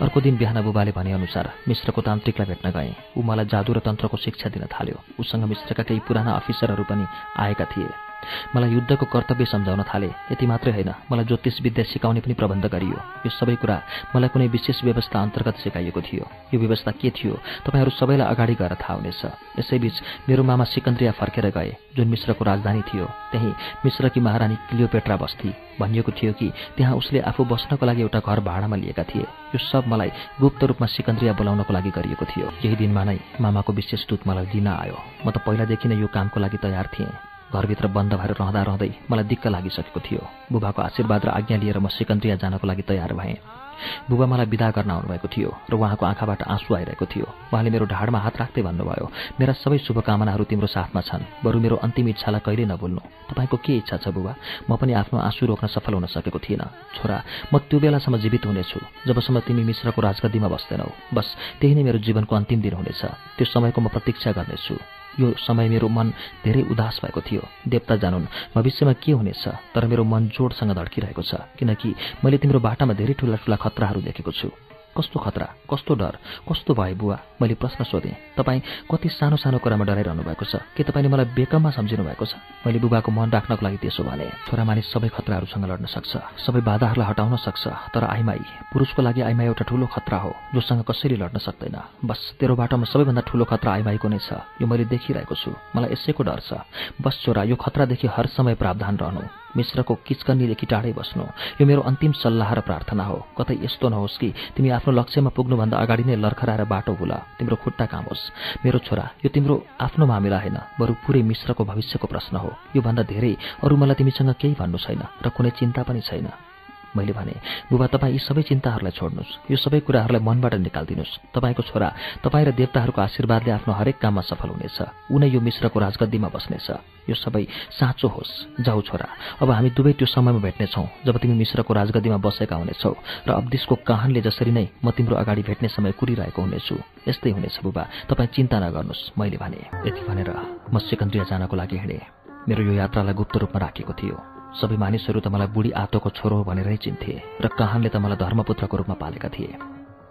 अर्को 0.00 0.20
दिन 0.20 0.36
बिहान 0.36 0.62
बुबाले 0.62 0.92
भनेअनुसार 0.92 1.46
मिश्रको 1.68 2.00
तान्त्रिकलाई 2.02 2.48
भेट्न 2.48 2.70
गएँ। 2.70 2.94
ऊ 3.16 3.22
मलाई 3.22 3.46
जादु 3.46 3.72
र 3.72 3.78
तन्त्रको 3.78 4.16
शिक्षा 4.16 4.48
दिन 4.50 4.66
थाल्यो। 4.66 4.98
उसँग 5.20 5.44
मिश्रका 5.44 5.82
केही 5.82 6.00
पुराना 6.00 6.32
अफिसरहरू 6.32 6.84
पनि 6.84 7.04
आएका 7.36 7.64
थिए। 7.64 8.09
मलाई 8.56 8.70
युद्धको 8.70 9.06
कर्तव्य 9.06 9.44
सम्झाउन 9.44 9.82
थाले। 9.84 10.10
यति 10.32 10.46
मात्रै 10.46 10.72
होइन 10.72 10.90
मलाई 11.10 11.24
ज्योतिष 11.24 11.60
विद्या 11.62 11.84
सिकाउने 11.84 12.20
पनि 12.20 12.34
प्रबन्ध 12.34 12.66
गरियो। 12.66 12.98
यो 13.26 13.30
सबै 13.30 13.54
कुरा 13.56 13.76
मलाई 14.14 14.28
कुनै 14.28 14.46
विशेष 14.48 14.84
व्यवस्था 14.84 15.16
अन्तर्गत 15.20 15.56
सिकाइएको 15.62 16.00
थियो। 16.00 16.24
यो 16.54 16.58
व्यवस्था 16.60 16.90
के 17.00 17.10
थियो 17.10 17.34
तपाईँहरू 17.66 17.90
सबैलाई 17.90 18.26
अगाडि 18.34 18.54
गएर 18.54 18.74
थाहा 18.80 18.94
हुनेछ। 18.94 19.22
यसैबीच 19.58 19.96
मेरो 20.28 20.42
मामा 20.42 20.64
सिकन्द्रिया 20.64 21.12
फर्केर 21.12 21.46
गए 21.50 21.76
जुन 21.96 22.08
मिश्रको 22.08 22.44
राजधानी 22.44 22.82
थियो। 22.88 23.06
त्यही 23.32 23.50
मिश्रकी 23.84 24.20
महारानी 24.20 24.56
क्लियोपेट्रा 24.70 25.16
बस्ती। 25.16 25.52
भनिएको 25.80 26.12
थियो 26.12 26.32
कि 26.32 26.52
त्यहाँ 26.76 26.96
उसले 26.96 27.20
आफू 27.24 27.44
बस्नको 27.44 27.86
लागि 27.86 28.02
एउटा 28.02 28.20
घर 28.20 28.40
भाडामा 28.40 28.76
लिएका 28.76 29.02
थिए। 29.02 29.24
यो 29.52 29.58
सब 29.58 29.88
मलाई 29.88 30.10
गुप्त 30.40 30.64
रूपमा 30.64 30.86
सिकन्द्रिया 30.86 31.32
बोलाउनको 31.32 31.72
लागि 31.72 31.90
गरिएको 31.90 32.24
थियो। 32.24 32.46
यही 32.64 32.76
दिनमा 32.76 33.04
नै 33.04 33.18
मामाको 33.40 33.72
विशेष 33.72 34.06
दूत 34.08 34.28
मलाई 34.28 34.46
दिन 34.52 34.68
आयो। 34.68 34.96
म 35.24 35.30
त 35.30 35.38
पहिलादेखि 35.40 35.88
नै 35.88 35.96
यो 35.96 36.06
कामको 36.06 36.40
लागि 36.40 36.58
तयार 36.60 36.86
थिएँ। 36.92 37.08
घरभित्र 37.52 37.86
बन्द 37.90 38.12
भएर 38.14 38.32
रहँदा 38.40 38.62
रहँदै 38.62 38.90
मलाई 39.10 39.24
दिक्क 39.30 39.46
लागिसकेको 39.46 40.00
थियो। 40.00 40.22
बुबाको 40.52 40.82
आशीर्वाद 40.82 41.24
र 41.26 41.28
आज्ञा 41.38 41.56
लिएर 41.58 41.78
म 41.78 41.88
सिकन्द्रिया 41.90 42.36
जानको 42.42 42.66
लागि 42.66 42.82
तयार 42.86 43.12
भएँ। 43.12 43.38
बुबा 43.80 44.26
मलाई 44.28 44.46
विदा 44.52 44.68
गर्न 44.76 44.90
आउनुभएको 44.92 45.28
थियो 45.32 45.50
र 45.70 45.74
उहाँको 45.74 46.04
आँखाबाट 46.04 46.42
आँसु 46.44 46.68
आइरहेको 46.68 47.06
थियो। 47.08 47.26
उहाँले 47.48 47.70
मेरो 47.72 47.88
ढाडमा 47.88 48.18
हात 48.20 48.36
राख्दै 48.36 48.60
भन्नुभयो 48.60 49.06
मेरा 49.40 49.52
सबै 49.56 49.78
शुभकामनाहरू 49.80 50.44
तिम्रो 50.44 50.68
साथमा 50.68 51.00
छन् 51.00 51.24
बरु 51.40 51.58
मेरो 51.64 51.76
अन्तिम 51.80 52.08
इच्छालाई 52.12 52.44
कहिले 52.44 52.64
नभुल्नु। 52.68 53.00
तपाईँको 53.32 53.56
के 53.56 53.72
इच्छा 53.80 53.96
छ 54.04 54.12
बुबा? 54.12 54.36
म 54.68 54.76
पनि 54.76 54.92
आफ्नो 55.00 55.16
आँसु 55.16 55.48
रोक्न 55.48 55.66
सफल 55.72 55.96
हुन 55.96 56.06
सकेको 56.12 56.38
थिइनँ। 56.44 56.68
छोरा 57.00 57.18
म 57.52 57.54
त्यो 57.56 57.80
बेलासम्म 57.80 58.20
जीवित 58.20 58.44
हुनेछु 58.46 58.78
जबसम्म 59.08 59.48
तिमी 59.48 59.64
मिश्रको 59.64 59.96
राजगद्दीमा 59.96 60.48
बस्दैनौ। 60.52 61.16
बस 61.16 61.26
त्यही 61.60 61.74
नै 61.74 61.82
मेरो 61.82 61.98
जीवनको 62.04 62.36
अन्तिम 62.36 62.60
दिन 62.60 62.74
हुनेछ। 62.84 63.02
त्यो 63.40 63.44
समयको 63.48 63.80
म 63.80 63.88
प्रतीक्षा 63.88 64.36
गर्नेछु। 64.36 64.99
यो 65.18 65.34
समय 65.38 65.68
मेरो 65.68 65.88
मन 65.88 66.12
धेरै 66.44 66.62
उदास 66.62 67.00
भएको 67.04 67.20
थियो। 67.20 67.42
देवता 67.68 67.96
जानुन् 67.96 68.26
भविष्यमा 68.54 68.92
के 69.02 69.12
हुनेछ? 69.12 69.44
तर 69.74 69.86
मेरो 69.86 70.04
मन 70.04 70.28
जोडसँग 70.28 70.70
धड्किरहेको 70.70 71.22
छ 71.22 71.34
किनकि 71.58 71.94
मैले 72.24 72.38
तिम्रो 72.38 72.60
बाटामा 72.60 72.94
धेरै 72.94 73.14
ठुला 73.14 73.36
ठुला 73.42 73.56
खतराहरू 73.56 74.00
देखेको 74.00 74.32
छु। 74.32 74.48
कस्तो 74.96 75.18
खतरा 75.20 75.46
कस्तो 75.70 75.94
डर 75.94 76.14
कस्तो 76.48 76.74
भयो 76.74 76.96
बुवा 76.96 77.18
मैले 77.40 77.54
प्रश्न 77.54 77.84
सोधेँ। 77.84 78.36
तपाईँ 78.36 78.60
कति 78.90 79.08
सानो 79.08 79.36
सानो 79.36 79.58
कुरामा 79.58 79.84
डराइरहनु 79.84 80.22
भएको 80.22 80.44
छ? 80.44 80.60
के 80.76 80.82
तपाईँले 80.82 81.08
मलाई 81.08 81.26
बेकममा 81.32 81.70
सम्झिनु 81.70 82.04
भएको 82.04 82.24
छ? 82.26 82.34
मैले 82.66 82.78
बुबाको 82.78 83.10
मन 83.10 83.30
राख्नको 83.30 83.62
लागि 83.64 83.78
त्यसो 83.80 84.02
भने 84.04 84.26
छोरा 84.50 84.64
मानिस 84.64 84.86
सबै 84.92 85.08
खतराहरूसँग 85.08 85.64
लड्न 85.64 85.86
सक्छ 85.86 86.12
सबै 86.44 86.60
बाधाहरूलाई 86.60 87.06
हटाउन 87.08 87.36
सक्छ 87.38 87.64
तर 87.94 88.04
आइमाई 88.04 88.42
पुरुषको 88.72 89.00
लागि 89.02 89.20
आइमाई 89.30 89.46
एउटा 89.46 89.64
ठुलो 89.64 89.86
खतरा 89.86 90.18
हो 90.18 90.30
जोसँग 90.54 90.82
कसरी 90.84 91.16
लड्न 91.16 91.38
सक्दैन। 91.38 91.76
बस 92.04 92.20
तेरो 92.40 92.54
बाटोमा 92.58 92.84
सबैभन्दा 92.90 93.22
ठुलो 93.24 93.44
खतरा 93.46 93.72
आइमाईको 93.72 94.08
नै 94.08 94.18
छ। 94.18 94.42
यो 94.60 94.66
मैले 94.66 94.84
देखिरहेको 94.90 95.34
छु। 95.34 95.50
मलाई 95.76 95.94
यसैको 95.94 96.22
डर 96.22 96.40
छ। 96.44 96.66
बस 97.00 97.14
छोरा 97.24 97.42
यो 97.46 97.56
खतरादेखि 97.56 98.06
हर 98.10 98.26
समय 98.26 98.54
प्रावधान 98.58 98.96
रहनु। 98.98 99.39
मिश्रको 99.56 99.94
किचकन्नीदेखि 100.06 100.66
टाढै 100.66 100.92
बस्नु। 100.92 101.24
यो 101.60 101.64
मेरो 101.66 101.80
अन्तिम 101.82 102.12
सल्लाह 102.12 102.50
र 102.54 102.60
प्रार्थना 102.60 103.04
हो। 103.04 103.18
कतै 103.38 103.58
यस्तो 103.64 103.88
नहोस् 103.88 104.18
कि 104.20 104.28
तिमी 104.56 104.68
आफ्नो 104.76 104.92
लक्ष्यमा 104.94 105.30
पुग्नुभन्दा 105.36 105.76
अगाडि 105.78 106.04
नै 106.04 106.16
लर्खराएर 106.16 106.64
बाटो 106.64 106.92
भुल 106.94 107.12
तिम्रो 107.38 107.56
खुट्टा 107.62 107.86
काम 107.86 108.04
होस् 108.10 108.30
मेरो 108.64 108.78
छोरा 108.86 109.04
यो 109.24 109.28
तिम्रो 109.34 109.54
आफ्नो 109.80 110.04
मामिला 110.06 110.38
होइन 110.38 110.58
बरु 110.78 110.92
पुरै 111.02 111.22
मिश्रको 111.22 111.62
भविष्यको 111.64 112.06
प्रश्न 112.06 112.36
हो। 112.36 112.50
योभन्दा 112.76 113.02
धेरै 113.02 113.32
अरू 113.64 113.74
मलाई 113.76 113.98
तिमीसँग 113.98 114.30
केही 114.40 114.54
भन्नु 114.54 114.78
छैन 114.78 115.02
र 115.24 115.28
कुनै 115.30 115.50
चिन्ता 115.58 115.82
पनि 115.82 116.00
छैन। 116.00 116.49
मैले 116.96 117.12
भने 117.12 117.34
बुबा 117.70 117.86
तपाईँ 117.86 118.12
यी 118.12 118.18
सबै 118.18 118.42
चिन्ताहरूलाई 118.42 118.94
छोड्नुहोस्। 118.98 119.50
यो 119.50 119.56
सबै 119.56 119.80
कुराहरूलाई 119.86 120.22
मनबाट 120.22 120.54
निकालिदिनुहोस्। 120.66 121.34
तपाईँको 121.34 121.62
छोरा 121.62 121.88
तपाईँ 122.24 122.44
र 122.46 122.50
देवताहरूको 122.58 123.00
आशीर्वादले 123.00 123.50
आफ्नो 123.50 123.72
हरेक 123.74 123.96
काममा 124.02 124.22
सफल 124.26 124.48
हुनेछ। 124.54 124.78
उनै 125.14 125.28
यो 125.30 125.40
मिश्रको 125.40 125.78
राजगद्दीमा 125.78 126.28
बस्नेछ। 126.34 126.68
यो 127.10 127.14
सबै 127.14 127.44
साँचो 127.78 128.08
होस्। 128.08 128.62
जाऊ 128.62 128.80
छोरा 128.82 129.08
अब 129.42 129.50
हामी 129.50 129.70
दुवै 129.70 129.92
त्यो 129.98 130.06
समयमा 130.06 130.40
भेट्नेछौँ 130.42 130.86
जब 131.06 131.16
तिमी 131.18 131.34
मिश्रको 131.42 131.72
राजगद्दीमा 131.74 132.18
बसेका 132.18 132.56
हुनेछौ 132.56 132.92
र 133.26 133.30
अब्दिसको 133.30 133.74
काहनले 133.86 134.20
जसरी 134.20 134.50
नै 134.50 134.66
म 134.84 134.90
तिम्रो 134.90 135.16
अगाडि 135.16 135.42
भेट्ने 135.42 135.68
समय 135.70 135.92
कुरिरहेको 135.98 136.40
हुनेछु। 136.42 136.76
यस्तै 137.08 137.30
हुनेछ 137.30 137.56
बुबा 137.62 137.82
तपाईँ 138.10 138.30
चिन्ता 138.34 138.56
नगर्नुहोस् 138.60 139.18
मैले 139.18 139.38
भने। 139.38 139.60
यति 139.86 140.02
भनेर 140.06 140.30
म 140.70 140.78
सिकन्द्रिया 140.78 141.24
जानको 141.30 141.54
लागि 141.56 141.76
हिँडेँ। 141.78 142.02
मेरो 142.48 142.62
यो 142.62 142.72
यात्रालाई 142.72 143.14
गुप्त 143.14 143.36
रूपमा 143.36 143.58
राखेको 143.60 143.92
थियो। 143.92 144.39
सबै 144.58 144.76
मानिसहरू 144.76 145.20
त 145.20 145.30
मलाई 145.30 145.48
बुढी 145.54 145.70
आतोको 145.82 146.10
छोरो 146.18 146.42
भनेरै 146.42 146.76
चिन्थे 146.82 147.14
र 147.42 147.46
कहानले 147.54 147.88
त 147.94 147.96
मलाई 148.02 148.18
धर्मपुत्रको 148.18 148.74
रूपमा 148.76 148.96
पालेका 148.98 149.28
थिए। 149.30 149.54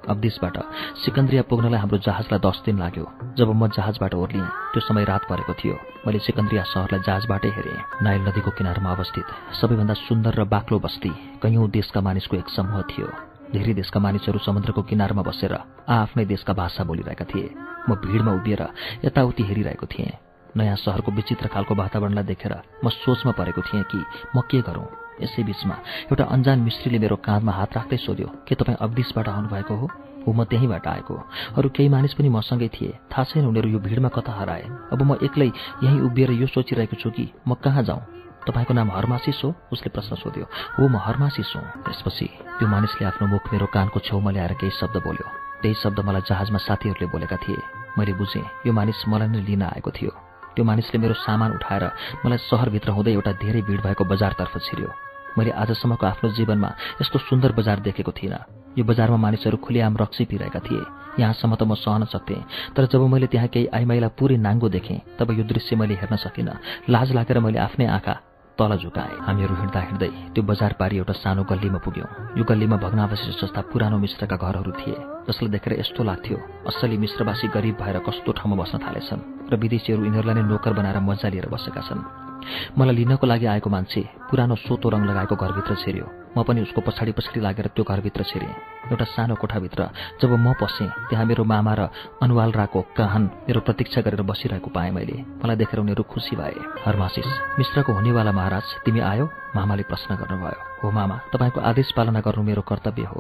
अब्दिसबाट 0.09 0.55
सिकन्द्रिया 1.03 1.43
पुग्नलाई 1.49 1.79
हाम्रो 1.79 1.97
जहाजलाई 2.07 2.39
दस 2.39 2.57
दिन 2.65 2.75
लाग्यो। 2.79 3.05
जब 3.35 3.49
म 3.51 3.67
जहाजबाट 3.67 4.13
ओर्लिएँ 4.15 4.47
त्यो 4.71 4.81
समय 4.81 5.03
रात 5.05 5.23
परेको 5.29 5.53
थियो। 5.59 5.75
मैले 6.07 6.19
सिकन्द्रिया 6.23 6.63
सहरलाई 6.71 7.01
जहाजबाटै 7.03 7.51
हेरेँ। 7.51 7.83
नाइल 8.01 8.21
नदीको 8.27 8.51
किनारमा 8.57 8.89
अवस्थित 8.95 9.27
सबैभन्दा 9.59 9.95
सुन्दर 10.07 10.33
र 10.39 10.43
बाक्लो 10.47 10.79
बस्ती 10.79 11.11
कैयौँ 11.43 11.69
देशका 11.69 11.99
मानिसको 12.01 12.37
एक 12.37 12.49
समूह 12.49 12.81
थियो। 12.89 13.07
धेरै 13.53 13.73
देशका 13.75 13.99
मानिसहरू 13.99 14.39
समुद्रको 14.39 14.81
किनारमा 14.89 15.21
बसेर 15.21 15.53
आफ्नै 15.89 16.25
देशका 16.25 16.53
भाषा 16.53 16.83
बोलिरहेका 16.89 17.25
थिए। 17.29 17.47
म 17.89 17.99
भिडमा 17.99 18.31
उभिएर 18.39 18.61
यताउति 19.05 19.43
हेरिरहेको 19.43 19.85
थिएँ। 19.85 20.28
नयाँ 20.57 20.75
सहरको 20.75 21.11
विचित्र 21.11 21.47
खालको 21.47 21.75
वातावरणलाई 21.75 22.23
देखेर 22.23 22.53
म 22.83 22.89
सोचमा 22.89 23.31
परेको 23.31 23.61
थिएँ 23.61 23.83
कि 23.83 23.99
म 24.35 24.41
के 24.49 24.61
गरौँ? 24.61 24.87
यसै 25.21 25.43
बिचमा 25.43 25.75
एउटा 26.09 26.23
अन्जान 26.25 26.59
मिस्त्रीले 26.63 26.99
मेरो 26.99 27.15
काँधमा 27.19 27.51
हात 27.51 27.73
राख्दै 27.77 27.97
सोध्यो 27.97 28.27
के 28.47 28.55
तपाईँ 28.55 28.77
अब्दिसबाट 28.79 29.27
आउनुभएको 29.29 29.75
हो? 29.75 29.87
हो 30.25 30.33
म 30.33 30.43
त्यहीँबाट 30.43 30.87
आएको। 30.87 31.15
अरू 31.57 31.69
केही 31.69 31.89
मानिस 31.89 32.13
पनि 32.13 32.29
मसँगै 32.29 32.67
थिए। 32.75 32.91
थाहा 33.11 33.23
छैन 33.23 33.45
उनीहरू 33.45 33.69
यो 33.69 33.79
भिडमा 33.79 34.09
कता 34.15 34.31
हराए। 34.31 34.63
अब 34.93 34.99
म 35.03 35.17
एक्लै 35.23 35.51
यहीँ 35.83 35.99
उभिएर 36.07 36.31
यो 36.39 36.47
सोचिरहेको 36.47 36.95
छु 36.95 37.09
कि 37.11 37.25
म 37.47 37.53
कहाँ 37.59 37.83
जाउँ 37.83 38.01
तपाईँको 38.47 38.73
नाम 38.73 38.91
हरमासिस 38.91 39.41
हो? 39.43 39.49
उसले 39.71 39.89
प्रश्न 39.91 40.15
सोध्यो। 40.15 40.45
हो 40.79 40.87
म 40.87 40.95
हरमासिस 41.03 41.51
हुँ। 41.55 41.83
त्यसपछि 41.83 42.27
त्यो 42.59 42.67
मानिसले 42.67 43.07
आफ्नो 43.07 43.27
मुख 43.27 43.43
मेरो 43.53 43.65
कानको 43.75 43.99
छेउमा 43.99 44.31
ल्याएर 44.31 44.53
केही 44.55 44.71
शब्द 44.79 45.03
बोल्यो। 45.03 45.27
त्यही 45.61 45.75
शब्द 45.83 45.99
मलाई 46.07 46.23
जहाजमा 46.29 46.59
साथीहरूले 46.63 47.11
बोलेका 47.11 47.37
थिए। 47.43 47.59
मैले 47.97 48.13
बुझेँ 48.15 48.45
यो 48.65 48.71
मानिस 48.73 49.03
मलाई 49.07 49.27
नै 49.27 49.41
लिन 49.43 49.63
आएको 49.75 49.91
थियो। 49.91 50.28
त्यो 50.59 50.67
मानिसले 50.67 50.99
मेरो 50.99 51.15
सामान 51.15 51.51
उठाएर 51.55 51.83
मलाई 52.27 52.37
सहरभित्र 52.51 52.91
हुँदै 52.91 53.11
एउटा 53.15 53.31
धेरै 53.39 53.61
भिड 53.63 53.79
भएको 53.79 54.03
बजारतर्फ 54.03 54.53
छिर्यो। 54.59 54.91
मैले 55.39 55.51
आजसम्मको 55.55 56.05
आफ्नो 56.05 56.27
जीवनमा 56.35 56.69
यस्तो 56.99 57.19
सुन्दर 57.31 57.51
बजार 57.55 57.79
देखेको 57.79 58.11
थिइनँ। 58.11 58.75
यो 58.75 58.83
बजारमा 58.83 59.17
मानिसहरू 59.23 59.55
खुलेआम 59.55 59.95
रक्सी 59.95 60.27
पिरहेका 60.27 60.59
थिए। 60.59 60.83
यहाँसम्म 61.15 61.55
त 61.55 61.63
म 61.63 61.79
सहन 61.79 62.11
सक्थेँ। 62.11 62.75
तर 62.75 62.91
जब 62.91 63.07
मैले 63.07 63.31
त्यहाँ 63.31 63.47
केही 63.47 63.71
आइमाईलाई 63.71 64.11
पुरै 64.19 64.35
नाङ्गो 64.35 64.67
देखेँ 64.67 65.15
तब 65.15 65.31
यो 65.31 65.43
दृश्य 65.47 65.79
मैले 65.79 65.95
हेर्न 65.95 66.15
सकिनँ। 66.27 66.59
लाज 66.91 67.15
लागेर 67.15 67.39
मैले 67.39 67.59
आफ्नै 67.63 67.87
आँखा 67.87 68.15
तल 68.59 68.75
झुकाएँ 68.75 69.17
हामीहरू 69.23 69.55
हिँड्दा 69.55 69.79
हिँड्दै 69.79 70.09
त्यो 70.35 70.43
बजार 70.43 70.73
पारी 70.79 70.97
एउटा 70.99 71.13
सानो 71.15 71.43
गल्लीमा 71.47 71.79
पुग्यौँ। 71.79 72.09
यो 72.37 72.43
गल्लीमा 72.43 72.77
भग्नावशेष 72.83 73.39
जस्ता 73.39 73.61
पुरानो 73.71 73.97
मिश्रका 74.03 74.35
घरहरू 74.35 74.71
थिए 74.79 74.99
जसलाई 75.27 75.51
देखेर 75.55 75.79
यस्तो 75.79 76.03
लाग्थ्यो 76.03 76.37
असली 76.67 76.97
मिश्रवासी 76.99 77.47
गरिब 77.55 77.75
भएर 77.79 77.97
कस्तो 78.03 78.31
ठाउँमा 78.35 78.55
बस्न 78.59 78.75
थालेछन् 78.83 79.47
र 79.47 79.53
विदेशीहरू 79.63 80.03
यिनीहरूलाई 80.03 80.35
नै 80.35 80.43
नोकर 80.51 80.73
बनाएर 80.75 80.99
मजा 80.99 81.27
लिएर 81.31 81.47
बसेका 81.47 81.81
छन्। 81.87 82.28
मलाई 82.77 82.95
लिनको 82.95 83.25
लागि 83.27 83.45
आएको 83.45 83.69
मान्छे 83.69 84.01
पुरानो 84.29 84.55
सोतो 84.55 84.89
रङ 84.89 85.01
लगाएको 85.05 85.35
घरभित्र 85.35 85.75
छिर्यो। 85.83 86.05
म 86.37 86.43
पनि 86.45 86.61
उसको 86.61 86.81
पछाडि 86.81 87.11
पछाडि 87.17 87.39
लागेर 87.41 87.67
त्यो 87.73 87.83
घरभित्र 87.83 88.23
छिरेँ। 88.23 88.53
एउटा 88.93 89.05
सानो 89.05 89.35
कोठाभित्र 89.35 89.89
जब 90.21 90.31
म 90.37 90.53
पसेँ 90.61 90.89
त्यहाँ 91.09 91.25
मेरो 91.25 91.43
मामा 91.43 91.73
र 91.73 91.81
अनुवाल 92.21 92.51
राको 92.51 92.81
काहन 92.97 93.23
मेरो 93.49 93.59
प्रतीक्षा 93.65 94.01
गरेर 94.01 94.21
बसिरहेको 94.21 94.69
पाएँ 94.69 94.91
मैले। 94.91 95.17
मलाई 95.41 95.55
देखेर 95.57 95.79
उनीहरू 95.79 96.03
खुसी 96.05 96.35
भए। 96.35 96.85
हरमासिस 96.85 97.29
मिश्रको 97.59 97.93
हुनेवाला 97.93 98.31
महाराज 98.31 98.65
तिमी 98.85 98.99
आयो? 99.01 99.25
मामाले 99.55 99.83
प्रश्न 99.89 100.15
गर्नुभयो। 100.15 100.59
हो 100.83 100.91
मामा 100.91 101.15
तपाईँको 101.33 101.59
आदेश 101.59 101.91
पालना 101.97 102.21
गर्नु 102.21 102.43
मेरो 102.45 102.61
कर्तव्य 102.61 103.05
हो। 103.09 103.19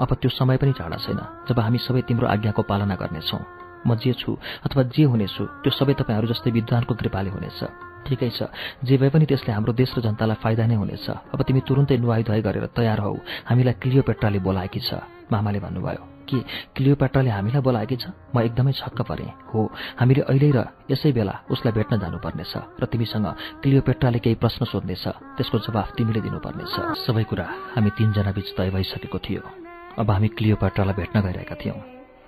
अब 0.00 0.10
त्यो 0.20 0.30
समय 0.30 0.56
पनि 0.56 0.72
टाढा 0.76 0.96
छैन 1.00 1.20
जब 1.48 1.58
हामी 1.60 1.78
सबै 1.80 2.02
तिम्रो 2.08 2.28
आज्ञाको 2.28 2.62
पालना 2.62 2.94
गर्नेछौँ। 2.94 3.40
म 3.88 3.96
जे 3.96 4.12
छु 4.12 4.36
अथवा 4.64 4.82
जे 4.92 5.04
हुनेछु 5.04 5.44
त्यो 5.64 5.70
सबै 5.72 5.94
तपाईँहरू 5.96 6.28
जस्तै 6.28 6.50
विद्वानको 6.52 6.92
कृपाले 6.94 7.30
हुनेछ। 7.32 7.89
ठिकै 8.06 8.30
छ। 8.30 8.48
जे 8.84 8.96
भए 8.96 9.10
पनि 9.10 9.26
त्यसले 9.26 9.52
हाम्रो 9.52 9.72
देश 9.72 9.90
र 9.96 10.00
जनतालाई 10.00 10.38
फाइदा 10.42 10.64
नै 10.66 10.76
हुनेछ। 10.76 11.06
अब 11.34 11.40
तिमी 11.42 11.60
तुरुन्तै 11.66 11.96
नुहाई 11.96 12.22
धुवाई 12.22 12.42
गरेर 12.42 12.66
तयार 12.76 13.00
हौ। 13.00 13.14
हामीलाई 13.48 13.74
क्लियोपेट्राले 13.82 14.38
बोलाएकी 14.38 14.80
छ। 14.80 14.90
मामाले 15.30 15.60
भन्नुभयो 15.60 16.02
के? 16.26 16.38
क्लियोपेट्राले 16.74 17.30
हामीलाई 17.30 17.62
बोलाएकी 17.62 17.96
छ? 17.96 18.04
म 18.34 18.36
एकदमै 18.46 18.72
छक्क 18.72 18.98
परेँ। 19.02 19.30
हो 19.50 19.60
हामीले 19.98 20.22
अहिले 20.26 20.50
र 20.50 20.58
यसै 20.90 21.10
बेला 21.12 21.34
उसलाई 21.50 21.72
भेट्न 21.74 21.98
जानुपर्नेछ 21.98 22.54
र 22.78 22.84
तिमीसँग 22.86 23.26
क्लियोपेट्राले 23.62 24.18
केही 24.18 24.36
प्रश्न 24.42 24.62
सोध्नेछ। 24.66 25.04
त्यसको 25.38 25.56
जवाफ 25.66 25.88
तिमीले 25.98 26.20
दिनुपर्नेछ। 26.26 26.74
सबै 27.06 27.24
कुरा 27.30 27.46
हामी 27.74 27.90
तिनजना 27.98 28.30
बीच 28.30 28.48
तय 28.58 28.70
भइसकेको 28.70 29.18
थियो। 29.18 29.42
अब 29.98 30.10
हामी 30.10 30.28
क्लियोपेट्रालाई 30.38 30.94
भेट्न 30.94 31.16
गइरहेका 31.20 31.56
थियौँ। 31.62 31.78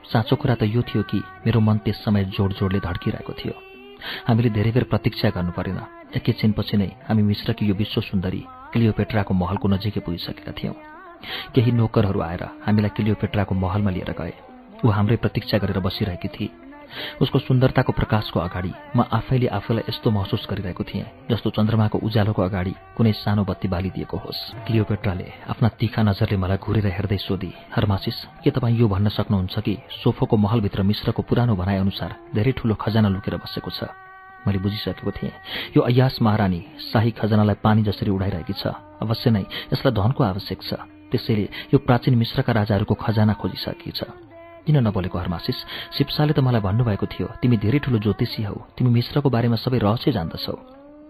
साँचो 0.03 0.35
कुरा 0.35 0.55
त 0.59 0.62
यो 0.66 0.82
थियो 0.82 1.03
कि 1.07 1.19
मेरो 1.47 1.61
मन 1.62 1.78
त्यस 1.86 2.03
समय 2.03 2.24
जोड 2.35 2.51
जोडले 2.59 2.81
धड्किरहेको 2.82 3.32
थियो। 3.39 3.72
हामीले 4.29 4.51
धेरै 4.51 4.70
बेर 4.70 4.85
प्रतीक्षा 4.85 5.29
गर्नु 5.37 5.53
परेन। 5.53 5.79
एकैछिनपछि 6.16 6.77
नै 6.77 6.89
हामी 7.09 7.23
मिश्रकी 7.23 7.65
यो 7.66 7.74
विश्व 7.74 8.01
सुन्दरी 8.01 8.43
क्लियोपेट्राको 8.73 9.33
महलको 9.35 9.66
नजिकै 9.69 10.01
पुगिसकेका 10.01 10.53
थियौँ। 10.53 10.77
केही 11.55 11.73
नोकरहरू 11.73 12.20
आएर 12.20 12.43
हामीलाई 12.66 12.93
क्लियोपेट्राको 12.97 13.55
महलमा 13.55 13.91
लिएर 13.91 14.12
गए। 14.19 14.35
ऊ 14.85 14.89
हाम्रै 14.89 15.16
प्रतीक्षा 15.16 15.59
गरेर 15.59 15.79
बसिरहेकी 15.79 16.29
थिए। 16.29 16.61
उसको 17.23 17.39
सुन्दरताको 17.39 17.93
प्रकाशको 17.93 18.40
अगाडि 18.40 18.73
म 18.97 19.05
आफैले 19.10 19.47
आफूलाई 19.48 19.85
यस्तो 19.89 20.10
महसुस 20.10 20.47
गरिरहेको 20.51 20.85
थिएँ 20.85 21.06
जस्तो 21.31 21.51
चन्द्रमाको 21.56 21.98
उज्यालोको 21.98 22.43
अगाडि 22.43 22.74
कुनै 22.97 23.12
सानो 23.12 23.43
बत्ती 23.44 23.69
बालिदिएको 23.69 24.16
होस्। 24.16 24.40
क्लियोपेट्राले 24.66 25.27
आफ्ना 25.48 25.69
तिखा 25.81 26.02
नजरले 26.02 26.36
मलाई 26.36 26.59
घुरेर 26.59 26.86
हेर्दै 26.86 27.19
सोधी 27.19 27.52
हरमासिस 27.74 28.16
के 28.44 28.51
तपाईँ 28.51 28.78
यो 28.78 28.89
भन्न 28.89 29.09
सक्नुहुन्छ 29.09 29.59
कि 29.60 29.74
सोफोको 30.02 30.36
महलभित्र 30.36 30.82
मिश्रको 30.82 31.23
पुरानो 31.23 31.55
भनाइअनुसार 31.56 32.10
धेरै 32.35 32.52
ठूलो 32.59 32.74
खजाना 32.74 33.09
लुकेर 33.09 33.36
बसेको 33.36 33.70
छ? 33.70 33.90
मैले 34.43 34.59
बुझिसकेको 34.59 35.10
थिएँ 35.10 35.32
यो 35.77 35.81
अयास 35.82 36.19
महारानी 36.23 36.60
शाही 36.90 37.10
खजनालाई 37.14 37.62
पानी 37.62 37.82
जसरी 37.82 38.10
उडाइरहेकी 38.10 38.55
छ। 38.59 38.74
अवश्य 38.98 39.31
नै 39.31 39.44
यसलाई 39.70 39.94
धनको 39.94 40.20
आवश्यक 40.24 40.60
छ। 40.62 40.74
त्यसैले 41.14 41.47
यो 41.70 41.78
प्राचीन 41.78 42.14
मिश्रका 42.19 42.52
राजाहरूको 42.52 42.94
खजाना 42.94 43.35
खोजिसकेकी 43.39 43.90
छ। 43.94 44.02
किन 44.66 44.76
नबोलेको 44.86 45.18
हर्मासिस? 45.18 45.59
शिप्साले 45.98 46.32
त 46.32 46.39
मलाई 46.39 46.62
भन्नुभएको 46.62 47.06
थियो 47.06 47.26
तिमी 47.43 47.56
धेरै 47.59 47.78
ठुलो 47.82 47.98
ज्योतिषी 47.98 48.43
हौ 48.47 48.56
तिमी 48.78 48.90
मिश्रको 48.90 49.28
बारेमा 49.30 49.56
सबै 49.59 49.78
रहस्य 49.78 50.12
जान्दछौ। 50.12 50.55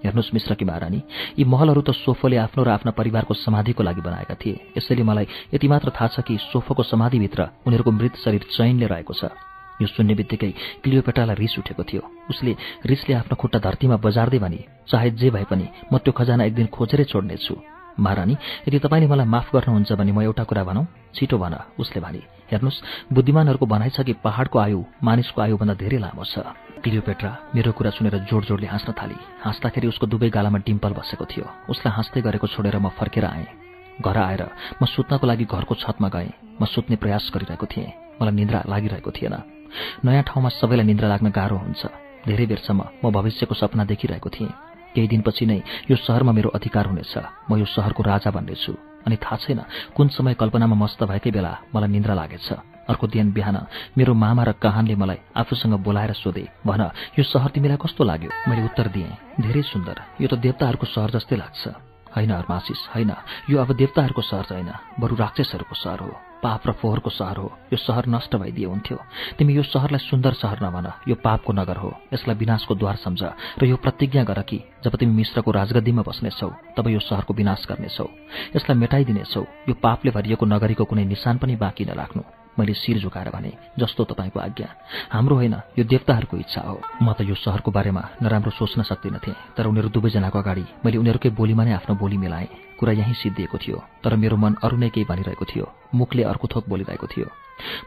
हेर्नुहोस् 0.02 0.34
मिश्रकी 0.34 0.64
महारानी 0.64 1.00
यी 1.38 1.44
महलहरू 1.44 1.80
त 1.86 1.90
सोफोले 1.94 2.36
आफ्नो 2.36 2.62
र 2.64 2.68
आफ्ना 2.74 2.90
परिवारको 2.96 3.34
समाधिको 3.38 3.82
लागि 3.82 4.02
बनाएका 4.02 4.34
थिए। 4.34 4.74
यसैले 4.76 5.02
मलाई 5.04 5.26
यति 5.54 5.66
मात्र 5.68 5.92
थाहा 5.94 6.08
छ 6.08 6.26
कि 6.26 6.38
सोफोको 6.50 6.82
समाधिभित्र 6.82 7.40
उनीहरूको 7.66 7.90
मृत 7.92 8.14
शरीर 8.24 8.42
चैनले 8.50 8.86
रहेको 8.88 9.14
छ। 9.14 9.30
यो 9.78 9.86
सुन्ने 9.86 10.14
बित्तिकै 10.14 10.82
क्लियोपेटालाई 10.82 11.36
रिस 11.38 11.54
उठेको 11.58 11.82
थियो। 11.84 12.02
उसले 12.30 12.52
रिसले 12.82 13.14
आफ्नो 13.14 13.34
खुट्टा 13.36 13.58
धरतीमा 13.62 13.96
बजार्दै 14.02 14.38
भने 14.42 14.60
चाहे 14.90 15.10
जे 15.14 15.30
भए 15.30 15.44
पनि 15.46 15.66
म 15.92 15.98
त्यो 16.02 16.12
खजाना 16.12 16.44
एक 16.50 16.54
दिन 16.54 16.66
खोजेरै 16.66 17.04
छोड्नेछु। 17.06 17.54
महारानी 18.00 18.34
यदि 18.66 18.78
तपाईँले 18.78 19.06
मलाई 19.06 19.26
माफ 19.26 19.54
गर्नुहुन्छ 19.54 19.92
भने 19.92 20.12
म 20.12 20.22
एउटा 20.26 20.44
कुरा 20.50 20.64
भनौँ? 20.64 20.86
छिटो 21.14 21.38
भन। 21.38 21.54
उसले 21.78 22.00
भने 22.02 22.20
हेर्नुहोस् 22.52 22.82
बुद्धिमानहरूको 23.12 23.66
भनाइ 23.66 23.90
छ 23.96 24.00
कि 24.06 24.12
पहाडको 24.20 24.58
आयु 24.58 24.80
मानिसको 25.02 25.38
आयुभन्दा 25.42 25.74
धेरै 25.74 25.98
लामो 25.98 26.24
छ। 26.24 26.44
क्लियोपेट्रा 26.84 27.30
मेरो 27.54 27.72
कुरा 27.72 27.90
सुनेर 27.96 28.16
जोड 28.28 28.42
जोडले 28.44 28.66
हाँस्न 28.66 28.92
थाली। 28.92 29.16
हाँस्दाखेरि 29.44 29.86
उसको 29.88 30.06
दुवै 30.06 30.28
गालामा 30.28 30.58
डिम्पल 30.66 30.92
बसेको 30.92 31.24
थियो। 31.24 31.46
उसलाई 31.72 31.92
हाँस्दै 31.96 32.20
गरेको 32.20 32.46
छोडेर 32.46 32.76
म 32.78 32.88
फर्केर 32.98 33.24
आएँ। 33.24 33.46
घर 34.02 34.16
आएर 34.18 34.42
म 34.82 34.84
सुत्नको 34.84 35.26
लागि 35.26 35.44
घरको 35.46 35.74
छतमा 35.78 36.08
गएँ। 36.08 36.30
म 36.60 36.64
सुत्ने 36.66 36.96
प्रयास 36.96 37.30
गरिरहेको 37.34 37.66
थिएँ। 37.66 38.20
मलाई 38.20 38.34
निन्द्रा 38.34 38.60
लागिरहेको 38.66 39.10
थिएन। 39.10 39.34
नयाँ 40.04 40.24
ठाउँमा 40.28 40.48
सबैलाई 40.58 40.86
निन्द्रा 40.86 41.08
लाग्न 41.08 41.28
गाह्रो 41.30 41.56
हुन्छ। 41.56 41.82
धेरै 42.26 42.46
बेरसम्म 42.46 42.82
म 43.04 43.10
भविष्यको 43.10 43.54
सपना 43.54 43.84
देखिरहेको 43.86 44.28
थिएँ। 44.28 44.52
केही 44.94 45.08
दिनपछि 45.08 45.46
नै 45.46 45.58
यो 45.90 45.96
सहरमा 45.96 46.32
मेरो 46.32 46.50
अधिकार 46.50 46.86
हुनेछ। 46.90 47.14
म 47.48 47.56
यो 47.56 47.64
सहरको 47.64 48.02
राजा 48.02 48.30
बन्नेछु। 48.30 48.91
अनि 49.06 49.16
थाहा 49.16 49.36
छैन 49.36 49.60
कुन 49.96 50.08
समय 50.08 50.34
कल्पनामा 50.34 50.76
मस्त 50.76 51.02
भएकै 51.04 51.30
बेला 51.30 51.52
मलाई 51.74 51.90
निन्द्रा 51.90 52.14
लागेछ। 52.14 52.48
अर्को 52.82 53.06
दिन 53.06 53.32
बिहान 53.32 53.56
मेरो 53.98 54.14
मामा 54.14 54.42
र 54.42 54.52
कहानले 54.58 54.94
मलाई 54.94 55.18
आफूसँग 55.36 55.74
बोलाएर 55.86 56.12
सोधे 56.12 56.44
भन 56.66 56.82
यो 57.18 57.22
सहर 57.22 57.50
तिमीलाई 57.54 57.78
कस्तो 57.78 58.02
लाग्यो? 58.04 58.30
मैले 58.48 58.62
उत्तर 58.64 58.86
दिएँ 58.90 59.16
धेरै 59.40 59.62
सुन्दर। 59.62 59.96
यो 60.20 60.28
त 60.28 60.34
देवताहरूको 60.38 60.86
सहर 60.86 61.10
जस्तै 61.14 61.36
लाग्छ। 61.36 61.62
होइन 62.16 62.30
हर्मासिस 62.32 62.80
होइन 62.94 63.12
यो 63.50 63.56
अब 63.62 63.70
देवताहरूको 63.72 64.22
सहर 64.22 64.44
छैन 64.44 64.70
बरु 65.00 65.14
राक्षसहरूको 65.16 65.74
सहर 65.74 66.00
हो। 66.00 66.31
पाप 66.42 66.66
र 66.66 66.72
फोहोरको 66.72 67.10
सहर 67.10 67.36
हो। 67.36 67.48
यो 67.72 67.76
सहर 67.76 68.06
नष्ट 68.06 68.36
भइदिए 68.36 68.66
हुन्थ्यो। 68.66 68.98
तिमी 69.38 69.54
यो 69.54 69.62
सहरलाई 69.62 69.98
सुन्दर 70.10 70.32
सहर 70.32 70.58
नभन। 70.62 70.86
यो 71.08 71.14
पापको 71.14 71.52
नगर 71.52 71.76
हो। 71.76 71.90
यसलाई 72.12 72.36
विनाशको 72.36 72.74
द्वार 72.74 72.96
सम्झ। 72.96 73.22
र 73.58 73.64
यो 73.64 73.76
प्रतिज्ञा 73.76 74.24
गर 74.24 74.42
कि 74.42 74.58
जब 74.84 74.96
तिमी 74.96 75.14
मिश्रको 75.14 75.50
राजगद्दीमा 75.50 76.02
बस्नेछौ 76.02 76.50
तब 76.76 76.88
यो 76.88 76.98
सहरको 76.98 77.34
विनाश 77.34 77.66
गर्नेछौ। 77.70 78.06
यसलाई 78.56 78.76
मेटाइदिनेछौ। 78.78 79.42
यो 79.68 79.74
पापले 79.74 80.10
भरिएको 80.10 80.44
नगरीको 80.46 80.84
कुनै 80.84 81.04
निशान 81.04 81.38
पनि 81.38 81.56
बाँकी 81.56 81.84
नराख्नु 81.84 82.22
मैले 82.58 82.74
शिर 82.74 82.98
झुकाएर 82.98 83.30
भने 83.32 83.52
जस्तो 83.78 84.04
तपाईँको 84.04 84.40
आज्ञा। 84.40 84.68
हाम्रो 85.08 85.36
होइन 85.36 85.54
यो 85.78 85.84
देवताहरूको 85.84 86.36
इच्छा 86.36 86.60
हो। 86.60 86.80
म 87.00 87.12
त 87.16 87.24
यो 87.24 87.34
सहरको 87.34 87.70
बारेमा 87.70 88.02
नराम्रो 88.22 88.50
सोच्न 88.50 88.82
सक्दिनथेँ 88.82 89.56
तर 89.56 89.66
उनीहरू 89.66 89.88
दुवैजनाको 89.88 90.38
अगाडि 90.38 90.64
मैले 90.84 90.98
उनीहरूकै 90.98 91.30
बोलीमा 91.32 91.64
नै 91.64 91.72
आफ्नो 91.72 91.96
बोली 91.96 92.16
मिलाएँ। 92.18 92.71
कुरा 92.82 92.92
यहीँ 92.98 93.14
सिद्धिएको 93.14 93.58
थियो 93.62 93.78
तर 94.02 94.16
मेरो 94.18 94.36
मन 94.36 94.58
अरू 94.58 94.76
नै 94.76 94.90
केही 94.90 95.06
भनिरहेको 95.06 95.44
थियो। 95.46 95.66
मुखले 95.94 96.22
अर्को 96.26 96.46
थोक 96.50 96.68
बोलिरहेको 96.68 97.06
थियो। 97.06 97.26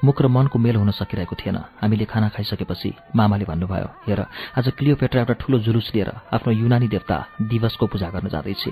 मुख 0.04 0.22
र 0.22 0.28
मनको 0.32 0.60
मेल 0.60 0.76
हुन 0.76 0.92
सकिरहेको 0.96 1.36
थिएन। 1.36 1.58
हामीले 1.84 2.06
खाना 2.08 2.30
खाइसकेपछि 2.32 2.94
मामाले 3.12 3.46
भन्नुभयो 3.46 3.90
हेर 4.08 4.20
आज 4.56 4.66
क्लियोपेट्रा 4.78 5.22
एउटा 5.22 5.34
ठूलो 5.36 5.60
जुलुस 5.60 5.92
लिएर 5.96 6.10
आफ्नो 6.32 6.52
युनानी 6.54 6.88
देवता 6.88 7.18
दिवसको 7.44 7.86
पूजा 7.92 8.10
गर्न 8.16 8.28
जाँदैछ। 8.32 8.64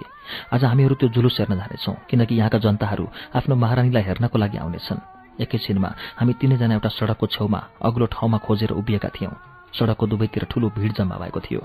आज 0.54 0.64
हामीहरू 0.64 0.96
त्यो 0.96 1.10
जुलुस 1.12 1.40
हेर्न 1.40 1.60
जानेछौँ 1.60 1.96
किनकि 2.10 2.36
यहाँका 2.40 2.58
जनताहरू 2.64 3.06
आफ्नो 3.36 3.56
महारानीलाई 3.56 4.04
हेर्नको 4.04 4.38
लागि 4.40 4.58
आउनेछन्। 4.64 5.06
एकैछिनमा 5.44 5.90
हामी 6.20 6.34
तिनैजना 6.40 6.74
एउटा 6.74 6.90
सडकको 6.90 7.28
छेउमा 7.28 7.60
अग्लो 7.84 8.06
ठाउँमा 8.16 8.38
खोजेर 8.46 8.72
उभिएका 8.72 9.10
थियौँ। 9.18 9.53
सडकको 9.74 10.08
दुवैतिर 10.08 10.44
ठूलो 10.52 10.70
भिड 10.70 10.94
जम्मा 10.94 11.18
भएको 11.18 11.40
थियो। 11.40 11.62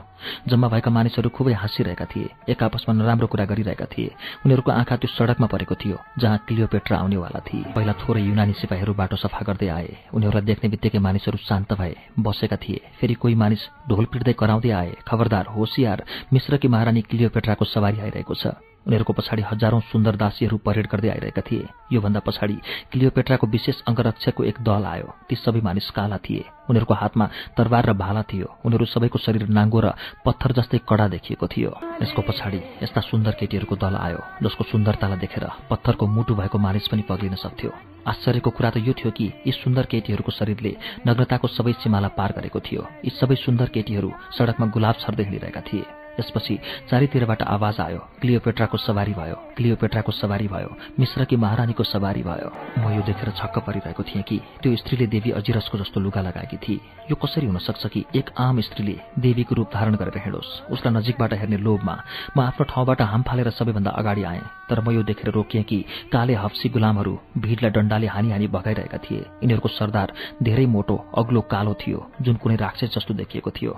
जम्मा 0.49 0.69
भएका 0.69 0.91
मानिसहरू 0.91 1.29
खुबै 1.31 1.53
हाँसिरहेका 1.53 2.05
थिए 2.05 2.29
एक 2.49 2.63
आपसमा 2.63 2.95
नराम्रो 2.95 3.27
कुरा 3.27 3.45
गरिरहेका 3.45 3.87
थिए। 3.87 4.15
उनीहरूको 4.47 4.71
आँखा 4.73 4.97
त्यो 4.97 5.09
सडकमा 5.09 5.47
परेको 5.47 5.75
थियो 5.75 5.97
जहाँ 6.19 6.39
क्लियोपेट्रा 6.49 6.99
आउनेवाला 6.99 7.41
थिए। 7.47 7.73
पहिला 7.75 7.93
थोरै 8.01 8.23
युनानी 8.23 8.53
सिपाहीहरू 8.55 8.95
बाटो 8.95 9.17
सफा 9.17 9.43
गर्दै 9.45 9.69
आए। 9.69 9.91
उनीहरूलाई 10.15 10.47
देख्ने 10.47 10.71
बित्तिकै 10.71 10.99
मानिसहरू 10.99 11.39
शान्त 11.39 11.73
भए 11.75 11.95
बसेका 12.19 12.57
थिए। 12.57 12.81
फेरि 13.01 13.15
कोही 13.15 13.35
मानिस 13.35 13.63
ढोल 13.89 14.05
पिट्दै 14.13 14.33
कराउँदै 14.33 14.71
आए 14.71 14.97
खबरदार 15.09 15.47
होसियार 15.53 16.05
मिश्रकी 16.33 16.69
महारानी 16.69 17.03
क्लियोपेट्राको 17.03 17.65
सवारी 17.65 18.01
आइरहेको 18.01 18.35
छ। 18.35 18.57
उनीहरूको 18.89 19.13
पछाडि 19.13 19.43
हजारौं 19.45 19.81
सुन्दर 19.93 20.17
दासीहरू 20.17 20.57
परेड 20.65 20.87
गर्दै 20.89 21.09
आइरहेका 21.13 21.43
थिए। 21.45 21.69
योभन्दा 21.93 22.21
पछाडि 22.25 22.57
क्लियोपेट्राको 22.89 23.47
विशेष 23.47 23.85
अङ्गरक्षकको 23.85 24.45
एक 24.49 24.57
दल 24.65 24.85
आयो। 24.89 25.09
ती 25.29 25.35
सबै 25.37 25.61
मानिस 25.61 25.91
काला 25.93 26.17
थिए। 26.25 26.49
उनीहरूको 26.73 26.95
हातमा 26.97 27.27
तरबार 27.53 27.85
र 27.85 27.93
भाला 27.93 28.23
थियो। 28.25 28.49
उनीहरू 28.65 28.85
सबैको 28.89 29.19
शरीर 29.21 29.45
नाङ्गो 29.53 29.81
र 29.85 29.93
पत्थर 30.25 30.53
जस्तै 30.57 30.79
कडा 30.89 31.07
देखिएको 31.13 31.47
थियो। 31.53 31.71
यसको 32.01 32.21
पछाडि 32.25 32.61
यस्ता 32.81 33.01
सुन्दर 33.13 33.33
केटीहरूको 33.37 33.77
दल 33.77 33.95
आयो 34.01 34.21
जसको 34.41 34.65
सुन्दरतालाई 34.73 35.21
देखेर 35.21 35.45
पत्थरको 35.69 36.05
मुटु 36.09 36.33
भएको 36.41 36.57
मानिस 36.57 36.89
पनि 36.89 37.05
पग्लिन 37.05 37.37
सक्थ्यो। 37.37 37.71
आश्चर्यको 38.09 38.51
कुरा 38.57 38.71
त 38.73 38.77
यो 38.89 38.93
थियो 38.97 39.13
कि 39.13 39.27
यी 39.45 39.53
सुन्दर 39.53 39.85
केटीहरूको 39.93 40.33
शरीरले 40.33 40.73
नग्नताको 41.05 41.47
सबै 41.49 41.73
सीमालाई 41.85 42.17
पार 42.17 42.31
गरेको 42.41 42.61
थियो। 42.65 42.83
यी 43.05 43.11
सबै 43.21 43.37
सुन्दर 43.37 43.69
केटीहरू 43.69 44.09
सडकमा 44.33 44.67
गुलाब 44.73 44.97
छर्दै 45.05 45.25
हिँडिरहेका 45.29 45.61
थिए। 45.69 46.08
त्यसपछि 46.19 46.59
चारैतिरबाट 46.91 47.43
आवाज 47.47 47.81
आयो। 47.81 47.99
क्लियोपेट्राको 48.21 48.77
सवारी 48.79 49.15
भयो। 49.15 49.37
क्लियोपेट्राको 49.57 50.13
सवारी 50.13 50.49
भयो। 50.49 50.71
मिश्रकी 50.99 51.37
महारानीको 51.39 51.85
सवारी 51.85 52.23
भयो। 52.23 52.51
म 52.79 52.91
यो 52.91 53.03
देखेर 53.07 53.31
छक्क 53.39 53.59
परिरहेको 53.67 54.03
थिएँ 54.03 54.23
कि 54.23 54.41
त्यो 54.63 54.75
स्त्रीले 54.77 55.07
देवी 55.07 55.31
अजिरसको 55.39 55.79
जस्तो 55.79 56.01
लुगा 56.01 56.21
लगाएकी 56.21 56.57
थिए 56.59 56.81
यो 57.11 57.15
कसरी 57.15 57.47
हुन 57.47 57.59
सक्छ 57.59 57.87
कि 57.87 58.05
एक 58.17 58.31
आम 58.37 58.61
स्त्रीले 58.61 58.97
देवीको 59.19 59.55
रूप 59.55 59.71
धारण 59.75 59.95
गरेर 59.95 60.19
हिँडोस् 60.19 60.51
उसलाई 60.75 60.95
नजिकबाट 60.95 61.33
हेर्ने 61.35 61.57
लोभमा 61.57 61.95
म 62.37 62.41
आफ्नो 62.43 62.65
ठाउँबाट 62.67 63.03
हाम 63.03 63.23
फालेर 63.23 63.51
सबैभन्दा 63.55 63.91
अगाडि 63.91 64.23
आएँ। 64.25 64.43
तर 64.69 64.81
म 64.81 64.91
यो 64.91 65.03
देखेर 65.03 65.31
रोकिएँ 65.31 65.65
कि 65.65 65.79
काले 66.13 66.35
हप्सी 66.35 66.69
गुलामहरू 66.69 67.13
भिडलाई 67.39 67.71
डण्डाले 67.71 68.07
हानी 68.07 68.31
हानी 68.31 68.47
भगाइरहेका 68.49 68.99
थिए। 68.99 69.23
यिनीहरूको 69.43 69.69
सरदार 69.69 70.13
धेरै 70.43 70.67
मोटो 70.67 70.97
अग्लो 71.19 71.41
कालो 71.47 71.75
थियो 71.79 71.99
जुन 72.23 72.37
कुनै 72.43 72.57
राक्षस 72.57 72.95
जस्तो 72.97 73.15
देखिएको 73.15 73.51
थियो। 73.51 73.73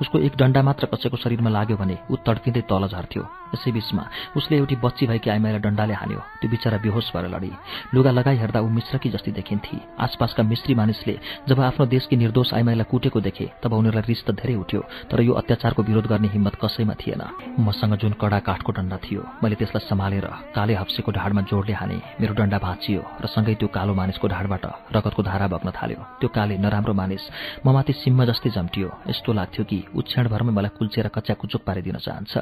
उसको 0.00 0.18
एक 0.18 0.36
डण्डा 0.36 0.62
मात्र 0.62 0.86
कसैको 0.86 1.16
शरीरमा 1.16 1.50
लाग्यो 1.50 1.76
भने 1.80 1.96
ऊ 2.10 2.16
तड्किँदै 2.26 2.62
तल 2.70 2.86
झर्थ्यो। 2.92 3.24
यसै 3.50 3.70
बीचमा 3.74 4.04
उसले 4.38 4.56
एउटी 4.56 4.76
बच्ची 4.78 5.06
भएकी 5.10 5.30
आइमाईलाई 5.30 5.60
डण्डाले 5.60 5.94
हान्यो। 6.00 6.20
त्यो 6.38 6.48
बिचरा 6.50 6.78
बेहोस 6.84 7.10
भएर 7.14 7.26
लडी। 7.34 7.50
लुगा 7.94 8.10
लगाई 8.10 8.36
हेर्दा 8.38 8.60
ऊ 8.62 8.68
मिश्रकी 8.70 9.10
जस्तै 9.10 9.32
देखिन्थे। 9.34 9.76
आसपासका 9.98 10.42
मिश्री 10.46 10.74
मानिसले 10.78 11.14
जब 11.48 11.60
आफ्नो 11.60 11.86
देशकी 11.90 12.16
निर्दोष 12.16 12.54
आइमाईलाई 12.54 12.86
कुटेको 12.86 13.20
देखे 13.20 13.46
तब 13.62 13.72
उनीहरूलाई 13.74 14.06
रिस 14.06 14.22
त 14.26 14.30
धेरै 14.38 14.54
उठ्यो 14.54 14.80
तर 15.10 15.20
यो 15.26 15.32
अत्याचारको 15.34 15.82
विरोध 15.82 16.06
गर्ने 16.06 16.28
हिम्मत 16.30 16.54
कसैमा 16.62 16.94
थिएन। 16.94 17.22
मसँग 17.58 17.94
जुन 17.98 18.12
कडा 18.22 18.38
काठको 18.38 18.70
डण्डा 18.70 18.96
थियो 19.02 19.22
मैले 19.42 19.56
त्यसलाई 19.58 19.82
सम्हालेर 19.88 20.26
काले 20.54 20.74
हप्सेको 20.78 21.10
ढाडमा 21.10 21.42
जोडले 21.50 21.74
हाने 21.74 21.98
मेरो 22.22 22.34
डण्डा 22.38 22.58
भाँचियो 22.62 23.02
र 23.18 23.26
सँगै 23.26 23.54
त्यो 23.58 23.68
कालो 23.74 23.92
मानिसको 23.98 24.26
ढाडबाट 24.30 24.64
रगतको 24.94 25.22
धारा 25.26 25.46
बग्न 25.50 25.68
थाल्यो। 25.74 26.00
त्यो 26.22 26.28
काले 26.30 26.54
नराम्रो 26.62 26.94
मानिस 26.94 27.22
म 27.66 27.74
माथि 27.74 27.92
सिम्म 27.98 28.30
जस्तै 28.30 28.50
जम्टियो। 28.54 28.88
यस्तो 29.10 29.30
लाग्थ्यो 29.32 29.64
कि 29.66 29.78
ऊ 29.90 30.00
क्षणभरमै 30.06 30.52
मलाई 30.54 30.70
कुल्चेर 30.78 31.08
कच्चा 31.10 31.34
पारिदिन 31.60 31.96
चाहन्छ। 31.96 32.32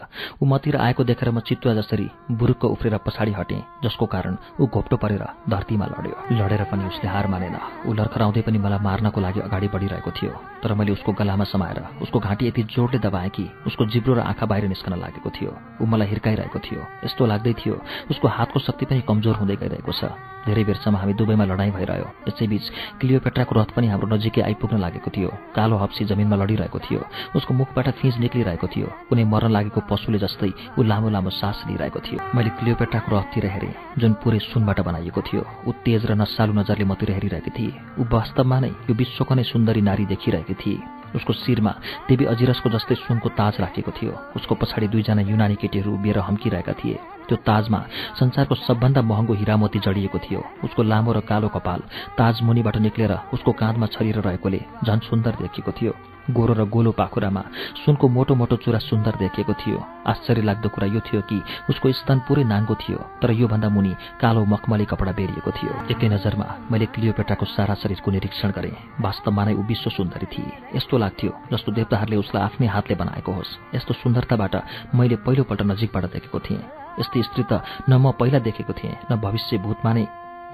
ऊ 0.43 0.47
मतिर 0.47 0.77
आएको 0.77 1.05
देखेर 1.05 1.31
म 1.31 1.41
चितुवा 1.41 1.75
जसरी 1.75 2.07
बुरुक्क 2.31 2.65
उफ्रेर 2.65 2.97
पछाडि 3.07 3.33
हटेँ 3.33 3.63
जसको 3.85 4.07
कारण 4.07 4.37
ऊ 4.61 4.67
घोप्टो 4.67 4.97
परेर 4.97 5.25
धरतीमा 5.49 5.87
लड्यो। 5.87 6.17
लडेर 6.37 6.63
पनि 6.71 6.85
उसले 6.87 7.09
हार 7.09 7.27
मानेन। 7.27 7.57
ऊ 7.87 7.93
लर्खराउँदै 7.93 8.43
पनि 8.43 8.59
मलाई 8.59 8.79
मार्नको 8.79 9.21
लागि 9.21 9.41
अगाडि 9.41 9.69
बढिरहेको 9.69 10.11
थियो। 10.11 10.33
तर 10.63 10.75
मैले 10.75 10.93
उसको 10.93 11.13
गलामा 11.13 11.45
समाएर 11.45 11.79
उसको 12.03 12.19
घाँटी 12.19 12.47
यति 12.49 12.63
जोडले 12.75 12.99
दबाएँ 12.99 13.31
कि 13.31 13.45
उसको 13.67 13.87
जिब्रो 13.87 14.15
र 14.15 14.21
आँखा 14.21 14.47
बाहिर 14.47 14.69
निस्कन 14.69 14.99
लागेको 14.99 15.31
थियो। 15.31 15.51
ऊ 15.83 15.87
मलाई 15.87 16.09
हिर्काइरहेको 16.09 16.59
थियो। 16.59 16.81
यस्तो 17.05 17.27
लाग्दै 17.27 17.53
थियो 17.63 17.75
उसको 18.11 18.27
हातको 18.29 18.59
शक्ति 18.59 18.85
पनि 18.87 19.01
कमजोर 19.07 19.37
हुँदै 19.37 19.57
गइरहेको 19.57 19.93
छ। 19.93 20.11
धेरै 20.47 20.65
बेरसम्म 20.65 20.97
हामी 20.97 21.13
दुवैमा 21.15 21.45
लडाईँ 21.45 21.73
भइरह्यो। 21.77 22.07
यसैबीच 22.29 22.65
क्लियोपेट्राको 23.01 23.53
रथ 23.55 23.71
पनि 23.77 23.87
हाम्रो 23.87 24.09
नजिकै 24.17 24.43
आइपुग्न 24.43 24.77
लागेको 24.81 25.11
थियो। 25.11 25.31
कालो 25.55 25.77
हप्सी 25.77 26.05
जमिनमा 26.09 26.37
लडिरहेको 26.37 26.79
थियो। 26.79 27.01
उसको 27.37 27.55
मुखबाट 27.55 27.89
फिज 28.01 28.19
निक्लिरहेको 28.19 28.67
थियो। 28.67 28.89
कुनै 29.09 29.25
मर्न 29.25 29.51
लागेको 29.57 29.81
पशुले 29.89 30.19
जस्तै 30.19 30.51
ऊ 30.79 30.83
लामो 30.85 31.09
लामो 31.09 31.31
सास 31.41 31.65
लिइरहेको 31.69 32.01
थियो। 32.01 32.19
मैले 32.37 32.51
क्लियोपेट्राको 32.59 33.09
रथतिर 33.09 33.47
हेरेँ 33.55 33.75
जुन 33.99 34.13
पुरै 34.21 34.39
सुनबाट 34.53 34.79
बनाइएको 34.85 35.21
थियो। 35.29 35.43
ऊ 35.67 35.71
तेज 35.85 36.07
र 36.07 36.13
नसालु 36.15 36.53
नजरले 36.53 36.85
मतिर 36.85 37.11
हेरिरहेकी 37.17 37.51
थिए। 37.57 37.73
ऊ 37.99 38.03
वास्तवमा 38.13 38.59
नै 38.61 38.71
यो 38.89 38.93
विश्वको 38.95 39.33
नै 39.35 39.45
सुन्दरी 39.49 39.81
नारी 39.81 40.05
देखिरहेकी 40.13 40.55
थिए। 40.55 40.97
उसको 41.09 41.33
शिरमा 41.33 41.73
देवी 42.09 42.25
अजिरसको 42.29 42.69
जस्तै 42.69 42.95
सुनको 43.09 43.29
ताज 43.33 43.55
राखेको 43.65 43.91
थियो। 43.97 44.13
उसको 44.37 44.55
पछाडि 44.61 44.93
दुईजना 44.93 45.23
युनानी 45.25 45.57
केटीहरू 45.57 45.89
उभिएर 45.97 46.19
हम्किरहेका 46.21 46.73
थिए। 46.77 46.97
त्यो 47.29 47.37
ताजमा 47.49 47.81
संसारको 48.21 48.55
सबभन्दा 48.69 49.01
महँगो 49.09 49.35
हिरामती 49.41 49.79
जडिएको 49.81 50.19
थियो। 50.21 50.41
उसको 50.65 50.83
लामो 50.85 51.13
र 51.13 51.21
कालो 51.25 51.49
कपाल 51.49 51.81
ताज 52.13 52.45
मुनिबाट 52.45 52.77
निक्लेर 52.85 53.13
उसको 53.33 53.53
काँधमा 53.53 53.87
छरिएर 53.89 54.21
रहेकोले 54.21 54.61
झन् 54.85 55.07
सुन्दर 55.09 55.33
देखिएको 55.41 55.73
थियो। 55.73 55.93
गोरो 56.31 56.55
र 56.55 56.65
गोलो 56.69 56.93
पाखुरामा 56.93 57.43
सुनको 57.85 58.09
मोटो 58.09 58.35
मोटो 58.35 58.57
चुरा 58.57 58.79
सुन्दर 58.79 59.17
देखिएको 59.17 59.53
थियो। 59.53 59.79
आश्चर्य 60.07 60.43
लाग्दो 60.43 60.69
कुरा 60.69 60.87
यो 60.87 61.01
थियो 61.01 61.21
कि 61.25 61.41
उसको 61.71 61.93
स्तन 61.93 62.19
पुरै 62.29 62.45
नाङ्गो 62.45 62.75
थियो 62.75 62.99
तर 63.21 63.31
योभन्दा 63.33 63.69
मुनि 63.69 63.93
कालो 64.21 64.45
मखमली 64.45 64.85
कपडा 64.85 65.13
बेरिएको 65.13 65.51
थियो। 65.51 65.73
एकै 65.91 66.09
नजरमा 66.09 66.47
मैले 66.71 66.87
क्लियोपेटाको 66.93 67.45
सारा 67.47 67.75
शरीरको 67.81 68.11
निरीक्षण 68.11 68.51
गरेँ। 68.53 68.77
वास्तवमा 69.01 69.45
नै 69.45 69.55
ऊ 69.55 69.63
विश्व 69.65 69.91
सुन्दरी 69.91 70.27
थिए। 70.29 70.77
यस्तो 70.77 70.95
लाग्थ्यो 70.99 71.33
जस्तो 71.53 71.73
देवताहरूले 71.73 72.17
उसलाई 72.17 72.43
आफ्नै 72.45 72.67
हातले 72.69 72.95
बनाएको 72.95 73.33
होस्। 73.33 73.59
यस्तो 73.75 73.93
सुन्दरताबाट 74.03 74.55
मैले 74.95 75.17
पहिलोपल्ट 75.25 75.63
नजिकबाट 75.63 76.05
देखेको 76.13 76.39
थिएँ। 76.39 76.63
यस्तै 77.01 77.23
स्त्री 77.23 77.45
त 77.49 77.63
न 77.89 77.93
म 77.97 78.13
पहिला 78.21 78.39
देखेको 78.45 78.73
थिएँ 78.73 78.97
न 79.13 79.17
भविष्य 79.17 79.59
भूतमा 79.65 79.93
नै 79.93 80.07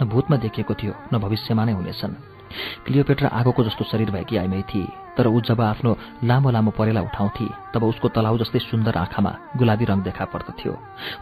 न 0.02 0.06
भूतमा 0.06 0.36
देखिएको 0.36 0.74
थियो 0.74 0.94
न 1.12 1.18
भविष्यमा 1.18 1.64
नै 1.64 1.72
हुनेछन्। 1.72 2.14
क्लियोपेट्रा 2.86 3.28
आगोको 3.28 3.64
जस्तो 3.64 3.84
शरीर 3.84 4.10
भएकी 4.10 4.36
आइमै 4.36 4.62
थिए। 4.70 5.03
तर 5.16 5.26
ऊ 5.26 5.40
जब 5.40 5.60
आफ्नो 5.60 5.96
लामो 6.24 6.50
लामो 6.50 6.70
परेला 6.78 7.00
उठाउँथे 7.08 7.46
तब 7.74 7.82
उसको 7.84 8.08
तलाउ 8.14 8.38
जस्तै 8.38 8.58
सुन्दर 8.60 8.96
आँखामा 8.96 9.32
गुलाबी 9.58 9.84
रङ 9.84 9.98
देखा 10.02 10.24
पर्दथ्यो 10.32 10.72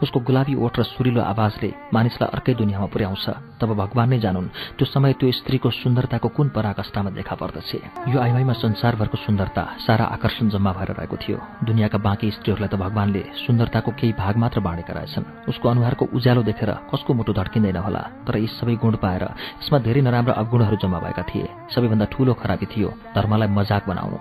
उसको 0.03 0.19
गुलाबी 0.19 0.53
ओठ 0.55 0.79
र 0.79 0.83
सुरिलो 0.83 1.21
आवाजले 1.21 1.69
मानिसलाई 1.93 2.29
अर्कै 2.29 2.53
दुनियाँमा 2.53 2.87
पुर्याउँछ। 2.93 3.25
तब 3.61 3.69
भगवान 3.73 4.09
नै 4.09 4.19
जानुन् 4.19 4.53
त्यो 4.77 4.85
समय 4.85 5.13
त्यो 5.19 5.31
स्त्रीको 5.39 5.69
सुन्दरताको 5.73 6.29
कुन 6.29 6.47
पराकाष्ठमा 6.55 7.09
देखा 7.17 7.35
पर्दछ 7.41 7.71
यो 8.11 8.17
आइमाईमा 8.19 8.53
संसारभरको 8.53 9.17
सुन्दरता 9.17 9.63
सारा 9.85 10.05
आकर्षण 10.15 10.49
जम्मा 10.53 10.71
भएर 10.77 10.91
रहेको 10.93 11.17
थियो। 11.17 11.37
दुनियाँका 11.65 11.97
बाँकी 11.97 12.31
स्त्रीहरूलाई 12.37 12.69
त 12.69 12.75
भगवानले 12.77 13.21
सुन्दरताको 13.45 13.91
केही 13.99 14.13
भाग 14.13 14.37
मात्र 14.37 14.59
बाँडेका 14.61 14.93
रहेछन्। 14.93 15.49
उसको 15.49 15.65
अनुहारको 15.69 16.05
उज्यालो 16.13 16.43
देखेर 16.43 16.71
कसको 16.91 17.13
मुटु 17.13 17.33
धड्किँदैन 17.33 17.77
होला 17.77 18.03
तर 18.27 18.37
यी 18.37 18.47
सबै 18.59 18.75
गुण 18.77 18.95
पाएर 19.01 19.23
यसमा 19.61 19.77
धेरै 19.79 20.01
नराम्रा 20.01 20.33
अवगुणहरू 20.37 20.77
जम्मा 20.83 20.99
भएका 20.99 21.23
थिए। 21.29 21.47
सबैभन्दा 21.73 22.05
ठूलो 22.13 22.33
खराबी 22.35 22.65
थियो 22.69 22.89
धर्मलाई 23.15 23.49
मजाक 23.57 23.82
बनाउनु। 23.87 24.19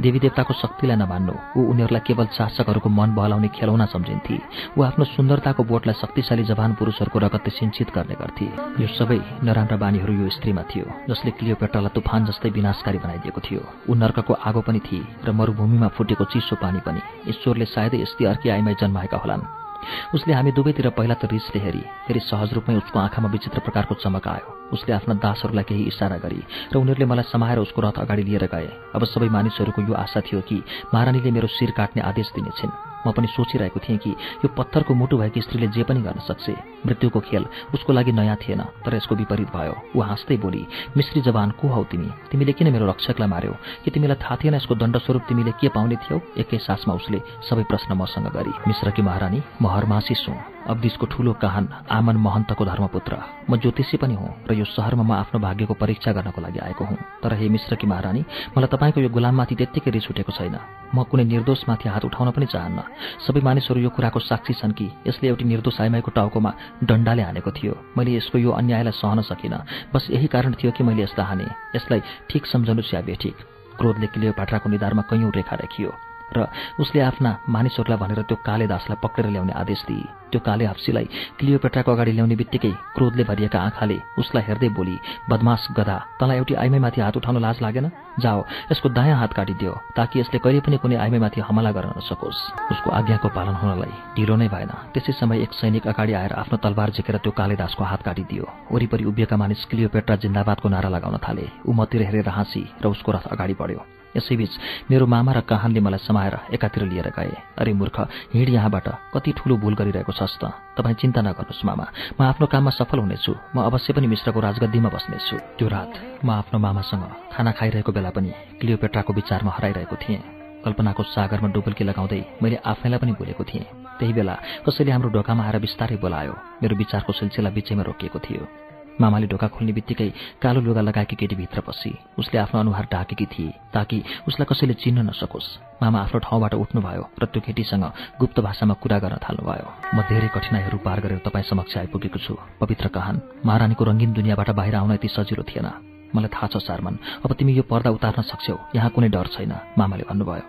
देवी 0.00 0.18
देवताको 0.18 0.54
शक्तिलाई 0.54 0.96
नमान्नु। 0.96 1.34
ऊ 1.56 1.60
उनीहरूलाई 1.70 2.00
केवल 2.06 2.26
शासकहरूको 2.32 2.88
मन 2.88 3.14
बहलाउने 3.14 3.48
खेलौना 3.48 3.86
सम्झिन्थे। 3.86 4.38
ऊ 4.78 4.82
आफ्नो 4.82 5.04
सुन्दरताको 5.04 5.62
बोटलाई 5.64 5.94
शक्तिशाली 6.00 6.44
जवान 6.44 6.74
पुरुषहरूको 6.78 7.18
रगतले 7.18 7.50
सिन्चित 7.50 7.90
गर्ने 7.90 8.14
गर्थे। 8.14 8.46
यो 8.80 8.88
सबै 8.94 9.18
नराम्रा 9.42 9.76
बानीहरू 9.76 10.12
यो 10.12 10.28
स्त्रीमा 10.30 10.62
थियो 10.62 10.86
जसले 11.10 11.30
क्लियोपेट्रालाई 11.30 11.94
तुफान 11.94 12.24
जस्तै 12.24 12.48
विनाशकारी 12.50 12.98
बनाइदिएको 12.98 13.40
थियो। 13.40 13.62
ऊ 13.90 13.94
नर्कको 13.94 14.32
आगो 14.34 14.60
पनि 14.60 14.80
थिए 14.80 15.04
र 15.26 15.32
मरुभूमिमा 15.32 15.88
फुटेको 15.88 16.24
चिसो 16.24 16.56
पानी 16.56 16.80
पनि। 16.86 17.00
ईश्वरले 17.28 17.64
सायदै 17.64 18.02
यस्तै 18.02 18.24
अर्की 18.24 18.48
आइमाई 18.48 18.74
जन्माएका 18.80 19.18
होलान्। 19.18 19.65
उसले 20.14 20.34
हामी 20.34 20.52
दुवैतिर 20.52 20.88
पहिला 20.90 21.14
त 21.14 21.24
रिसले 21.30 21.60
हेरी 21.60 21.82
फेरि 22.06 22.20
सहज 22.20 22.52
रूपमै 22.54 22.76
उसको 22.76 22.98
आँखामा 22.98 23.28
विचित्र 23.28 23.60
प्रकारको 23.60 23.94
चमक 23.94 24.28
आयो। 24.28 24.48
उसले 24.72 24.94
आफ्ना 24.94 25.14
दासहरूलाई 25.14 25.64
केही 25.64 25.84
इसारा 25.92 26.16
गरी 26.18 26.40
र 26.72 26.74
उनीहरूले 26.76 27.06
मलाई 27.06 27.26
समाएर 27.30 27.58
उसको 27.58 27.82
रथ 27.82 27.96
अगाडि 28.02 28.22
लिएर 28.22 28.44
गए। 28.46 28.68
अब 28.94 29.04
सबै 29.04 29.28
मानिसहरूको 29.28 29.82
यो 29.82 29.94
आशा 29.94 30.20
थियो 30.20 30.40
कि 30.40 30.62
महारानीले 30.94 31.30
मेरो 31.30 31.48
शिर 31.48 31.70
काट्ने 31.70 32.02
आदेश 32.02 32.32
दिनेछिन्। 32.34 32.95
म 33.06 33.12
पनि 33.12 33.26
सोचिरहेको 33.26 33.80
थिएँ 33.80 33.98
कि 33.98 34.10
यो 34.10 34.48
पत्थरको 34.58 34.94
मुटु 34.94 35.16
भएकी 35.18 35.40
स्त्रीले 35.40 35.66
जे 35.70 35.82
पनि 35.86 36.02
गर्न 36.02 36.20
सक्छ। 36.26 36.50
मृत्युको 36.86 37.20
खेल 37.20 37.46
उसको 37.74 37.92
लागि 37.92 38.12
नयाँ 38.12 38.36
थिएन 38.42 38.62
तर 38.84 38.94
यसको 38.96 39.14
विपरीत 39.14 39.50
भयो। 39.54 39.74
ऊ 39.96 40.00
हाँस्दै 40.02 40.36
बोली 40.36 40.66
मिश्री 40.96 41.20
जवान 41.22 41.50
को 41.60 41.68
हौ 41.68 41.84
तिमी? 41.84 42.10
तिमीले 42.30 42.52
किन 42.52 42.72
मेरो 42.72 42.86
रक्षकलाई 42.86 43.28
मार्यौ? 43.28 43.54
कि 43.84 43.90
तिमीलाई 43.90 44.18
थाहा 44.22 44.36
थिएन 44.36 44.54
यसको 44.54 44.74
दण्डस्वरूप 44.74 45.22
तिमीले 45.28 45.52
के 45.60 45.68
पाउने 45.68 45.96
थियौ? 45.96 46.20
एकै 46.38 46.58
सासमा 46.58 46.94
उसले 46.94 47.18
सबै 47.50 47.64
प्रश्न 47.70 47.94
मसँग 47.94 48.26
गरी 48.32 48.52
मिश्रकी 48.66 49.02
महारानी 49.02 49.42
म 49.62 49.66
हरमासी 49.66 50.14
सुँ 50.14 50.55
अब्दिसको 50.68 51.06
ठूलो 51.06 51.32
काहान 51.32 51.68
आमन 51.90 52.16
महन्तको 52.16 52.64
धर्मपुत्र। 52.64 53.16
म 53.50 53.56
ज्योतिषी 53.56 53.96
पनि 53.96 54.14
हुँ 54.14 54.30
र 54.50 54.52
यो 54.54 54.64
सहरमा 54.64 55.02
म 55.02 55.12
आफ्नो 55.12 55.38
भाग्यको 55.40 55.74
परीक्षा 55.74 56.12
गर्नको 56.12 56.40
लागि 56.40 56.58
आएको 56.58 56.84
हुँ। 56.84 56.98
तर 57.22 57.34
हे 57.34 57.48
मिश्रकी 57.48 57.86
महारानी 57.86 58.22
मलाई 58.56 58.68
तपाईँको 58.68 59.00
यो 59.00 59.08
गुलाममाथि 59.08 59.54
त्यत्तिकै 59.54 59.90
रिस 59.90 60.10
उठेको 60.10 60.32
छैन। 60.32 60.56
म 60.94 61.02
कुनै 61.06 61.24
निर्दोषमाथि 61.24 61.88
हात 61.88 62.04
उठाउन 62.04 62.30
पनि 62.30 62.46
चाहन्न। 62.46 62.78
सबै 63.26 63.40
मानिसहरू 63.40 63.80
यो 63.80 63.90
कुराको 63.90 64.20
साक्षी 64.20 64.54
छन् 64.54 64.74
कि 64.74 64.86
यसले 65.06 65.28
एउटी 65.28 65.44
निर्दोष 65.44 65.80
आइमाईको 65.80 66.10
टाउकोमा 66.10 66.50
डन्डाले 66.82 67.22
हानेको 67.22 67.50
थियो। 67.50 67.74
मैले 67.98 68.16
यसको 68.16 68.38
यो 68.38 68.50
अन्यायलाई 68.50 68.92
सहन 68.92 69.20
सकिनँ। 69.22 69.92
बस 69.94 70.10
यही 70.10 70.26
कारण 70.26 70.52
थियो 70.58 70.72
कि 70.72 70.82
मैले 70.82 71.02
यसलाई 71.02 71.26
हाने। 71.26 71.46
यसलाई 71.76 72.00
ठिक 72.30 72.46
सम्झनु 72.46 72.82
च्याबे 72.82 73.14
ठिक। 73.14 73.36
क्रोधले 73.78 74.06
किलियो 74.06 74.32
पाट्राको 74.32 74.70
निधारमा 74.70 75.02
कैयौँ 75.10 75.30
रेखा 75.30 75.56
राखियो। 75.56 76.05
र 76.34 76.46
उसले 76.80 77.00
आफ्ना 77.00 77.30
मानिसहरूलाई 77.48 77.98
भनेर 77.98 78.22
त्यो 78.26 78.36
काले 78.46 78.66
दासलाई 78.66 78.98
पक्रेर 79.02 79.30
ल्याउने 79.30 79.52
आदेश 79.52 79.80
दिए। 79.88 80.08
त्यो 80.30 80.40
काले 80.42 80.64
हाप्सीलाई 80.66 81.06
क्लियोपेट्राको 81.38 81.90
अगाडि 81.92 82.12
ल्याउने 82.12 82.36
बित्तिकै 82.36 82.72
क्रोधले 82.96 83.24
भरिएका 83.24 83.58
आँखाले 83.60 83.98
उसलाई 84.18 84.42
हेर्दै 84.48 84.68
बोली 84.74 84.96
बदमास 85.30 85.68
गधा 85.78 85.96
तँलाई 86.20 86.36
एउटी 86.36 86.54
आइमाईमाथि 86.54 87.00
हात 87.00 87.16
उठाउन 87.16 87.38
लाज 87.38 87.62
लागेन? 87.62 87.86
जाओ 88.18 88.44
यसको 88.72 88.88
दायाँ 88.90 89.18
हात 89.18 89.32
काटिदियो 89.32 89.72
ताकि 89.96 90.20
यसले 90.20 90.38
कहिले 90.42 90.60
पनि 90.66 90.76
कुनै 90.82 90.96
आइमाईमाथि 90.96 91.40
हमला 91.46 91.70
गर्न 91.70 91.94
नसकोस्। 91.96 92.38
उसको 92.72 92.90
आज्ञाको 92.90 93.28
पालन 93.28 93.54
हुनलाई 93.62 93.92
ढिलो 94.16 94.36
नै 94.36 94.48
भएन। 94.48 94.72
त्यसै 94.92 95.12
समय 95.12 95.46
एक 95.46 95.52
सैनिक 95.52 95.86
अगाडि 95.86 96.12
आएर 96.12 96.32
आफ्नो 96.42 96.56
तलवार 96.58 96.90
झिकेर 96.90 97.16
त्यो 97.22 97.32
काले 97.32 97.56
दासको 97.56 97.84
हात 97.84 98.02
काटिदियो। 98.02 98.44
वरिपरि 98.72 99.04
उभिएका 99.04 99.36
मानिस 99.36 99.64
क्लियोपेट्रा 99.70 100.16
जिन्दाबादको 100.16 100.68
नारा 100.68 100.88
लगाउन 100.88 101.16
थाले। 101.22 101.46
ऊ 101.68 101.72
मतिर 101.72 102.02
हेरेर 102.02 102.28
हाँसी 102.28 102.66
र 102.82 102.86
उसको 102.88 103.12
रथ 103.12 103.30
अगाडि 103.30 103.54
बढ्यो। 103.54 103.80
यसैबीच 104.16 104.52
मेरो 104.90 105.06
मामा 105.06 105.32
र 105.32 105.40
काहानले 105.40 105.80
मलाई 105.80 105.98
समाएर 105.98 106.34
एकातिर 106.54 106.82
लिएर 106.84 107.08
गए। 107.16 107.36
अरे 107.58 107.72
मूर्ख 107.72 107.96
हिँड 108.34 108.48
यहाँबाट। 108.48 108.88
कति 109.14 109.32
ठुलो 109.36 109.56
भूल 109.56 109.74
गरिरहेको 109.74 110.12
छस् 110.12 110.38
त। 110.40 110.52
तपाईँ 110.76 110.94
चिन्ता 110.94 111.20
नगर्नुहोस् 111.22 111.64
मामा। 111.64 111.86
म 112.20 112.24
आफ्नो 112.24 112.46
काममा 112.46 112.70
सफल 112.70 112.98
हुनेछु। 112.98 113.32
म 113.56 113.62
अवश्य 113.62 113.92
पनि 113.92 114.06
मिश्रको 114.06 114.40
राजगद्दीमा 114.40 114.88
बस्नेछु। 114.88 115.36
त्यो 115.58 115.68
रात 115.68 115.92
म 116.24 116.30
आफ्नो 116.30 116.58
मामासँग 116.58 117.04
खाना 117.32 117.50
खाइरहेको 117.52 117.92
बेला 117.92 118.10
पनि 118.10 118.30
क्लियोपेट्राको 118.60 119.12
विचारमा 119.12 119.52
हराइरहेको 119.56 119.96
थिएँ। 119.96 120.20
कल्पनाको 120.64 121.02
सागरमा 121.02 121.48
डुबल्की 121.54 121.84
लगाउँदै 121.84 122.20
मैले 122.42 122.56
आफैलाई 122.56 122.98
पनि 122.98 123.12
बोलेको 123.12 123.44
थिएँ। 123.44 123.64
त्यही 123.98 124.12
बेला 124.12 124.34
कसैले 124.66 124.90
हाम्रो 124.90 125.10
ढोकामा 125.14 125.42
आएर 125.44 125.58
बिस्तारै 125.62 125.96
बोलायो। 125.96 126.34
मेरो 126.62 126.74
विचारको 126.76 127.12
सिलसिला 127.12 127.50
बिचैमा 127.50 127.82
रोकिएको 127.82 128.18
थियो। 128.18 128.65
मामाले 129.00 129.26
ढोका 129.26 129.48
खोल्ने 129.52 129.72
बित्तिकै 129.72 130.08
कालो 130.42 130.60
लुगा 130.60 130.80
लगाएकी 130.80 131.16
केटी 131.16 131.36
भित्र 131.36 131.60
पसी 131.60 131.92
उसले 132.18 132.38
आफ्नो 132.38 132.60
अनुहार 132.60 132.86
ढाकेकी 132.92 133.26
थिए 133.32 133.52
ताकि 133.74 133.96
उसलाई 134.28 134.46
कसैले 134.48 134.74
चिन्न 134.74 135.06
नसकोस्। 135.10 135.48
मामा 135.82 135.98
आफ्नो 136.00 136.18
ठाउँबाट 136.24 136.54
उठ्नुभयो 136.54 137.04
र 137.20 137.24
त्यो 137.28 137.40
केटीसँग 137.46 137.84
गुप्त 138.20 138.40
भाषामा 138.40 138.74
कुरा 138.80 138.98
गर्न 138.98 139.16
थाल्नुभयो। 139.20 139.68
म 139.94 139.98
धेरै 140.08 140.28
कठिनाइहरू 140.32 140.78
पार 140.80 140.98
गरेर 141.04 141.20
तपाईँ 141.26 141.44
समक्ष 141.44 141.76
आइपुगेको 141.76 142.18
छु 142.18 142.34
पवित्र 142.60 142.88
कहान। 142.88 143.16
महारानीको 143.44 143.82
रङ्गीन 143.84 144.12
दुनियाँबाट 144.16 144.50
बाहिर 144.56 144.74
आउन 144.80 144.92
यति 144.96 145.08
सजिलो 145.08 145.44
थिएन। 145.44 145.68
मलाई 146.14 146.30
थाहा 146.32 146.46
छ 146.48 146.56
सारमन 146.64 147.24
अब 147.24 147.30
तिमी 147.36 147.52
यो 147.52 147.62
पर्दा 147.68 147.90
उतार्न 147.92 148.22
सक्छौ। 148.22 148.56
यहाँ 148.76 148.90
कुनै 148.90 149.08
डर 149.12 149.26
छैन 149.36 149.52
मामाले 149.76 150.04
भन्नुभयो। 150.08 150.44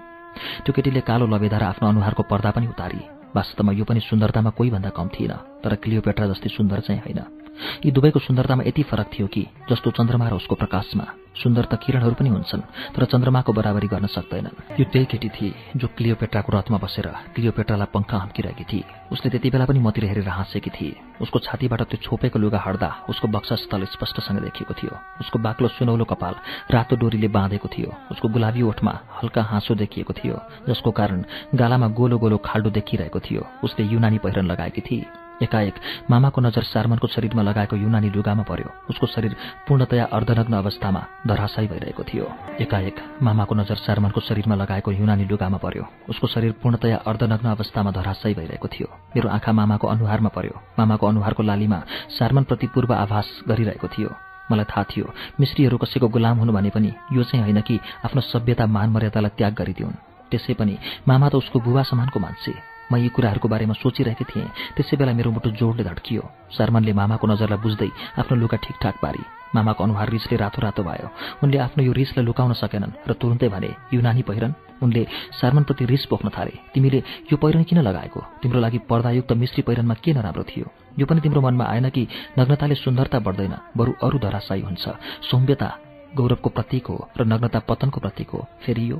त्यो 0.63 0.71
केटीले 0.71 1.01
कालो 1.03 1.25
लबेदा 1.27 1.57
आफ्नो 1.57 1.85
अनुहारको 1.89 2.23
पर्दा 2.31 2.51
पनि 2.55 2.67
उतारी। 2.71 3.01
वास्तवमा 3.35 3.71
यो 3.73 3.83
पनि 3.83 3.99
सुन्दरतामा 3.99 4.49
कोही 4.55 4.69
भन्दा 4.71 4.89
कम 4.95 5.07
थिएन 5.13 5.33
तर 5.63 5.75
क्लियोपेट्रा 5.83 6.25
जस्तै 6.31 6.49
सुन्दर 6.49 6.79
चाहिँ 6.87 7.01
होइन। 7.01 7.19
यी 7.85 7.91
दुवैको 7.91 8.19
सुन्दरतामा 8.19 8.63
यति 8.67 8.83
फरक 8.83 9.07
थियो 9.13 9.27
कि 9.27 9.47
जस्तो 9.69 9.91
चन्द्रमा 9.91 10.27
र 10.29 10.33
उसको 10.35 10.55
प्रकाशमा 10.55 11.05
सुन्दर 11.37 11.65
त 11.69 11.77
किरणहरू 11.77 12.15
पनि 12.17 12.29
हुन्छन् 12.29 12.61
तर 12.97 13.05
चन्द्रमाको 13.05 13.53
बराबरी 13.53 13.87
गर्न 13.87 14.07
सक्दैनन्। 14.09 14.81
यो 14.81 14.85
त्यही 14.89 15.05
केटी 15.05 15.29
थिए 15.29 15.77
जो 15.77 15.87
क्लियोपेट्राको 15.93 16.49
रथमा 16.49 16.77
बसेर 16.81 17.07
क्लियोपेट्रालाई 17.37 17.93
पङ्खा 17.93 18.17
हम्किरहेकी 18.17 18.65
थिए। 18.65 18.83
उसले 19.13 19.29
त्यति 19.29 19.49
बेला 19.53 19.65
पनि 19.69 19.79
मतिर 19.79 20.05
हेरेर 20.09 20.29
हाँसेकी 20.29 20.69
थिए। 20.73 20.97
उसको 21.21 21.37
छातीबाट 21.39 21.81
त्यो 21.93 22.01
छोपेको 22.01 22.39
लुगा 22.41 22.57
हट्दा 22.57 22.89
उसको 23.09 23.27
बक्सा 23.29 23.55
स्थल 23.55 23.85
स्पष्टसँग 23.85 24.41
देखिएको 24.49 24.73
थियो। 24.73 24.93
उसको 25.21 25.37
बाक्लो 25.37 25.67
सुनौलो 25.77 26.05
कपाल 26.09 26.35
रातो 26.73 26.95
डोरीले 26.97 27.29
बाँधेको 27.29 27.67
थियो। 27.69 27.93
उसको 28.11 28.27
गुलाबी 28.33 28.61
ओठमा 28.73 28.93
हल्का 29.21 29.41
हाँसो 29.43 29.75
देखिएको 29.77 30.13
थियो 30.13 30.41
जसको 30.69 30.89
कारण 30.89 31.23
गालामा 31.53 31.87
गोलो 31.93 32.17
गोलो 32.17 32.37
खाल्डो 32.41 32.69
देखिरहेको 32.73 33.19
थियो। 33.21 33.45
उसले 33.63 33.85
युनानी 33.85 34.17
पहिरन 34.17 34.45
लगाएकी 34.49 34.81
थिए। 34.81 35.26
एकाएक 35.43 35.75
मामाको 36.09 36.41
नजर 36.41 36.63
सारमनको 36.63 37.07
शरीरमा 37.07 37.41
लगाएको 37.41 37.75
युनानी 37.75 38.09
लुगामा 38.09 38.43
पर्यो। 38.43 38.69
उसको 38.89 39.05
शरीर 39.07 39.35
पूर्णतया 39.67 40.05
अर्धनग्न 40.05 40.53
अवस्थामा 40.53 41.01
धराशायी 41.27 41.67
भइरहेको 41.67 42.03
थियो। 42.03 42.25
एकाएक 42.61 42.95
मामाको 43.21 43.55
नजर 43.55 43.75
सारमनको 43.75 44.21
शरीरमा 44.21 44.55
लगाएको 44.55 44.91
युनानी 44.91 45.25
लुगामा 45.25 45.57
पर्यो। 45.57 45.83
उसको 46.09 46.27
शरीर 46.27 46.51
पूर्णतया 46.63 46.97
अर्धनग्न 46.97 47.47
अवस्थामा 47.49 47.91
धराशायी 47.91 48.35
भइरहेको 48.35 48.67
थियो। 48.67 48.87
मेरो 49.15 49.29
आँखा 49.29 49.51
मामाको 49.51 49.87
अनुहारमा 49.87 50.29
पर्यो। 50.29 50.55
मामाको 50.79 51.07
अनुहारको 51.07 51.43
लालीमा 51.43 51.79
सारमनप्रति 52.19 52.67
पूर्व 52.67 52.93
आभास 52.93 53.27
गरिरहेको 53.47 53.87
थियो। 53.87 54.09
मलाई 54.51 54.65
थाहा 54.65 54.83
थियो 54.83 55.05
मिश्रीहरू 55.39 55.77
कसैको 55.77 56.07
गुलाम 56.07 56.37
हुनु 56.37 56.53
भने 56.53 56.69
पनि 56.69 56.91
यो 57.13 57.23
चाहिँ 57.23 57.43
होइन 57.43 57.61
कि 57.61 57.79
आफ्नो 58.05 58.21
सभ्यता 58.21 58.65
मान 58.65 58.89
मर्यादालाई 58.89 59.35
त्याग 59.37 59.53
गरिदिउन्। 59.53 59.95
त्यसै 60.31 60.53
पनि 60.53 60.77
मामा 61.07 61.29
त 61.29 61.35
उसको 61.35 61.59
बुबा 61.59 61.83
समानको 61.83 62.19
मान्छे। 62.19 62.76
म 62.91 62.95
यी 62.97 63.09
कुराहरूको 63.09 63.47
बारेमा 63.47 63.73
सोचिरहेकी 63.73 64.25
थिएँ। 64.25 64.51
त्यसै 64.75 64.97
बेला 64.97 65.13
मेरो 65.13 65.31
मुटु 65.31 65.49
जोडले 65.59 65.83
धड्कियो। 65.83 66.23
शर्मनले 66.55 66.93
मामाको 66.93 67.25
नजरलाई 67.27 67.59
बुझ्दै 67.63 67.89
आफ्नो 68.19 68.35
लुगा 68.37 68.57
ठिकठाक 68.63 68.95
पारी। 69.03 69.21
मामाको 69.55 69.83
अनुहार 69.83 70.09
रिसले 70.09 70.35
रातो 70.37 70.59
रातो 70.61 70.83
भयो। 70.83 71.07
उनले 71.43 71.57
आफ्नो 71.57 71.81
यो 71.83 71.91
रिसलाई 71.91 72.25
लुकाउन 72.25 72.53
सकेनन् 72.53 72.97
र 73.07 73.11
तुरुन्तै 73.15 73.49
भने 73.49 73.69
युनानी 73.95 74.21
पहिरन। 74.27 74.53
उनले 74.83 75.03
सारमनप्रति 75.39 75.85
रिस 75.85 76.05
पोख्न 76.05 76.29
थाले। 76.29 76.53
तिमीले 76.73 76.99
यो 77.31 77.35
पहिरन 77.37 77.63
किन 77.63 77.79
लगाएको? 77.81 78.19
तिम्रो 78.41 78.59
लागि 78.59 78.79
पर्दायुक्त 78.89 79.31
मिश्री 79.33 79.61
पहिरनमा 79.63 79.95
के 80.03 80.13
नराम्रो 80.13 80.43
थियो? 80.43 80.67
यो 80.99 81.05
पनि 81.05 81.21
तिम्रो 81.21 81.41
मनमा 81.41 81.65
आएन 81.65 81.89
कि 81.89 82.07
नग्नताले 82.39 82.75
सुन्दरता 82.75 83.19
बढ्दैन 83.19 83.55
बरु 83.77 83.91
अरू 84.03 84.17
धराशायी 84.19 84.61
हुन्छ। 84.61 84.85
सौम्यता 85.31 85.69
गौरवको 86.15 86.49
प्रतीक 86.49 86.87
हो 86.87 86.97
र 87.17 87.25
नग्नता 87.25 87.59
पतनको 87.67 87.99
प्रतीक 87.99 88.29
हो। 88.29 88.39
फेरि 88.63 88.91
यो 88.91 88.97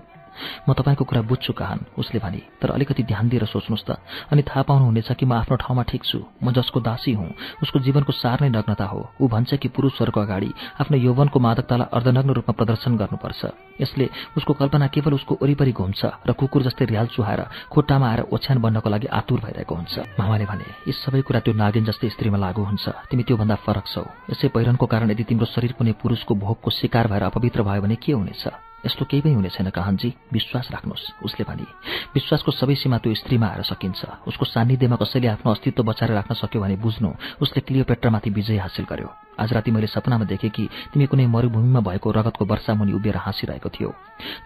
म 0.70 0.74
तपाईँको 0.74 1.04
कुरा 1.06 1.22
बुझ्छु 1.22 1.54
कहान। 1.54 1.80
उसले 1.98 2.20
भने 2.20 2.42
तर 2.62 2.72
अलिकति 2.72 3.04
ध्यान 3.04 3.30
दिएर 3.30 3.46
सोच्नुहोस् 3.46 3.86
त। 3.88 3.98
अनि 4.32 4.42
थाहा 4.42 4.62
पाउनुहुनेछ 4.64 5.12
कि 5.14 5.26
म 5.26 5.34
आफ्नो 5.34 5.56
ठाउँमा 5.58 5.84
ठिक 5.84 6.04
छु। 6.04 6.20
म 6.44 6.52
जसको 6.52 6.80
दासी 6.80 7.14
हुँ 7.14 7.32
उसको 7.64 7.80
जीवनको 7.80 8.12
सार 8.14 8.42
नै 8.42 8.50
नग्नता 8.50 8.86
हो। 8.86 9.10
ऊ 9.22 9.28
भन्छ 9.28 9.54
कि 9.58 9.68
पुरुषहरूको 9.68 10.20
अगाडि 10.22 10.52
आफ्नो 10.82 10.98
यौवनको 10.98 11.40
मादकतालाई 11.40 11.88
अर्धनग्न 11.94 12.30
रूपमा 12.34 12.54
प्रदर्शन 12.54 12.98
गर्नुपर्छ। 12.98 13.42
यसले 13.82 14.10
उसको 14.38 14.54
कल्पना 14.54 14.88
केवल 14.88 15.14
उसको 15.14 15.38
वरिपरि 15.42 15.72
घुम्छ 15.72 16.02
र 16.28 16.32
कुकुर 16.34 16.62
जस्तै 16.64 16.86
रियाल 16.86 17.08
चुहाएर 17.08 17.42
खुट्टामा 17.72 18.08
आएर 18.10 18.22
ओछ्यान 18.34 18.58
बन्नको 18.62 18.90
लागि 18.90 19.08
आतुर 19.08 19.40
भइरहेको 19.40 19.76
हुन्छ। 19.76 19.96
मामाले 20.20 20.46
भने 20.46 20.68
यी 20.88 20.94
सबै 20.94 21.22
कुरा 21.22 21.40
त्यो 21.46 21.54
नागिन 21.54 21.86
जस्तै 21.86 22.10
स्त्रीमा 22.10 22.38
लागू 22.38 22.64
हुन्छ। 22.64 22.86
तिमी 23.10 23.24
त्योभन्दा 23.24 23.56
फरक 23.66 23.86
छौ। 23.88 24.04
यसै 24.32 24.48
पहिरनको 24.50 24.86
कारण 24.86 25.12
यदि 25.12 25.24
तिम्रो 25.24 25.46
शरीर 25.46 25.72
कुनै 25.78 25.94
पुरुषको 26.02 26.34
भोगको 26.36 26.70
शिकार 26.72 27.08
भएर 27.08 27.24
अपवित्र 27.24 27.64
भयो 27.64 27.82
भने 27.82 27.96
के 27.96 28.12
हुनेछ? 28.12 28.67
यस्तो 28.86 29.06
केही 29.06 29.22
पनि 29.22 29.34
हुने 29.34 29.50
छैन 29.50 29.70
कहानजी। 29.70 30.10
विश्वास 30.34 30.72
राख्नुहोस्। 30.72 31.24
उसले 31.26 31.44
भने 31.50 31.66
विश्वासको 32.14 32.52
सबै 32.52 32.76
सीमा 32.76 32.98
त्यो 32.98 33.14
स्त्रीमा 33.14 33.48
आएर 33.48 33.62
सकिन्छ। 33.64 34.06
उसको 34.28 34.46
सान्निध्यमा 34.46 34.96
कसैले 34.96 35.28
आफ्नो 35.28 35.52
अस्तित्व 35.52 35.84
बचाएर 35.84 36.12
राख्न 36.14 36.34
सक्यो 36.36 36.62
भने 36.62 36.76
बुझ्नु 36.78 37.10
उसले 37.42 37.60
क्लियोपेट्रामाथि 37.62 38.30
विजय 38.30 38.58
हासिल 38.58 38.86
गर्यो। 38.86 39.27
आज 39.40 39.54
राति 39.54 39.72
मैले 39.72 39.88
सपनामा 39.88 40.26
देखेँ 40.26 40.50
कि 40.50 40.70
तिमी 40.94 41.06
कुनै 41.06 41.26
मरुभूमिमा 41.28 41.80
भएको 41.80 42.12
रगतको 42.12 42.46
वर्षा 42.46 42.74
मुनि 42.74 42.94
उभिएर 42.94 43.18
हाँसिरहेको 43.18 43.70
थियो। 43.70 43.90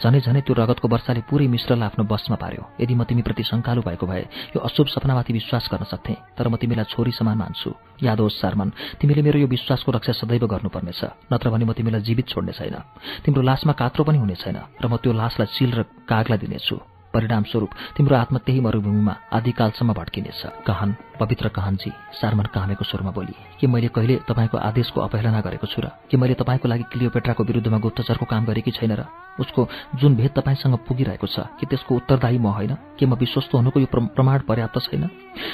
झनै 0.04 0.20
झनै 0.20 0.42
त्यो 0.42 0.54
रगतको 0.54 0.88
वर्षाले 0.88 1.22
पुरै 1.30 1.48
मिश्रलाई 1.48 1.88
आफ्नो 1.88 2.04
बसमा 2.04 2.36
पार्यो। 2.36 2.64
यदि 2.82 2.94
म 2.96 3.04
तिमीप्रति 3.08 3.44
शङ्कालु 3.44 3.82
भएको 3.82 4.06
भए 4.06 4.24
यो 4.54 4.60
अशुभ 4.60 4.88
सपनामाथि 4.92 5.34
विश्वास 5.34 5.70
गर्न 5.72 5.84
सक्थेँ 5.88 6.18
तर 6.36 6.48
म 6.48 6.56
तिमीलाई 6.60 6.92
छोरी 6.92 7.12
समान 7.12 7.38
मान्छु। 7.38 7.72
याद 8.04 8.20
होस् 8.20 8.40
सारमन 8.42 8.70
तिमीले 9.00 9.22
मेरो 9.22 9.40
यो 9.40 9.48
विश्वासको 9.48 9.92
रक्षा 9.92 10.14
सदैव 10.20 10.44
गर्नुपर्नेछ 10.52 11.02
नत्र 11.32 11.50
भने 11.50 11.66
म 11.66 11.72
तिमीलाई 11.72 12.02
जीवित 12.02 12.28
छोड्ने 12.28 12.52
छैन। 12.52 12.76
तिम्रो 13.24 13.42
लासमा 13.42 13.74
कात्रो 13.74 14.04
पनि 14.04 14.18
हुने 14.20 14.36
छैन 14.36 14.60
र 14.84 14.86
म 14.92 14.98
त्यो 15.00 15.14
लासलाई 15.14 15.48
चिल 15.56 15.72
र 15.72 15.82
कागलाई 16.04 16.38
दिनेछु। 16.38 16.91
परिणामस्वरूप 17.14 17.72
तिम्रो 17.98 18.16
आत्मा 18.16 18.40
त्यही 18.46 18.60
मरुभूमिमा 18.60 19.14
आदिकालसम्म 19.34 19.94
भड्किनेछ। 19.94 20.42
कहन 20.68 20.90
पवित्र 21.20 21.48
कहनजी 21.54 21.92
सारमन 22.20 22.48
कामेको 22.56 22.84
स्वरमा 22.84 23.12
बोली 23.12 23.34
के 23.60 23.68
मैले 23.68 23.88
कहिले 23.94 24.16
तपाईँको 24.28 24.58
आदेशको 24.58 25.02
अवहेलना 25.02 25.42
गरेको 25.42 25.68
छु 25.68 25.82
र 25.82 25.94
के 26.10 26.18
मैले 26.18 26.34
तपाईँको 26.34 26.68
लागि 26.68 26.84
क्लियोपेट्राको 26.92 27.44
विरुद्धमा 27.44 27.78
गुप्तचरको 27.78 28.26
काम 28.26 28.46
गरेकी 28.46 28.72
छैन 28.72 28.92
र? 28.98 29.06
उसको 29.40 29.68
जुन 29.96 30.16
भेद 30.16 30.32
तपाईँसँग 30.34 30.76
पुगिरहेको 30.88 31.28
छ 31.28 31.46
कि 31.60 31.66
त्यसको 31.70 31.96
उत्तरदायी 31.96 32.38
म 32.38 32.48
होइन? 32.50 32.74
के 32.98 33.06
म 33.06 33.14
विश्वस्त 33.16 33.54
हुनुको 33.54 33.80
यो 33.80 33.88
प्रमाण 33.92 34.40
पर्याप्त 34.50 34.78
छैन? 34.90 35.04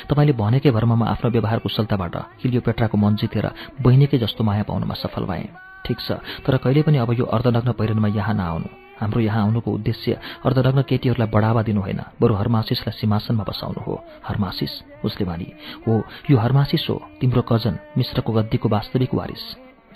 तपाईँले 0.07 0.33
भनेकै 0.33 0.71
भरमा 0.71 0.95
म 0.95 1.03
आफ्नो 1.03 1.29
व्यवहार 1.35 1.59
कुशलताबाट 1.59 2.15
क्लियोपेट्राको 2.41 2.97
मन 2.97 3.15
जितेर 3.19 3.45
बहिनीकै 3.83 4.17
जस्तो 4.17 4.43
माया 4.43 4.63
पाउनमा 4.63 4.95
सफल 4.95 5.25
भएँ। 5.25 5.51
ठिक 5.85 5.99
छ 5.99 6.19
तर 6.43 6.57
कहिले 6.63 6.81
पनि 6.83 6.97
अब 6.97 7.11
यो 7.13 7.25
अर्धनग्न 7.27 7.71
पहिरनमा 7.75 8.07
यहाँ 8.07 8.35
नआउनु। 8.35 8.86
हाम्रो 8.99 9.21
यहाँ 9.21 9.41
आउनुको 9.43 9.71
उद्देश्य 9.71 10.17
अर्धनग्न 10.45 10.81
केटीहरूलाई 10.89 11.29
बढावा 11.29 11.61
दिनु 11.63 11.81
होइन। 11.81 12.01
बरु 12.21 12.33
हरमासिसलाई 12.33 12.97
सिंहासनमा 12.99 13.43
बसाउनु 13.43 13.81
हो। 13.81 13.93
हरमासिस 14.25 14.73
उसले 15.05 15.25
भनी 15.25 15.47
हो 15.87 15.93
यो 16.31 16.37
हरमासिस 16.37 16.85
हो 16.89 16.95
तिम्रो 17.21 17.41
कजन 17.49 17.77
मिश्रको 17.97 18.31
गद्दीको 18.33 18.69
वास्तविक 18.69 19.13
वारिस। 19.13 19.43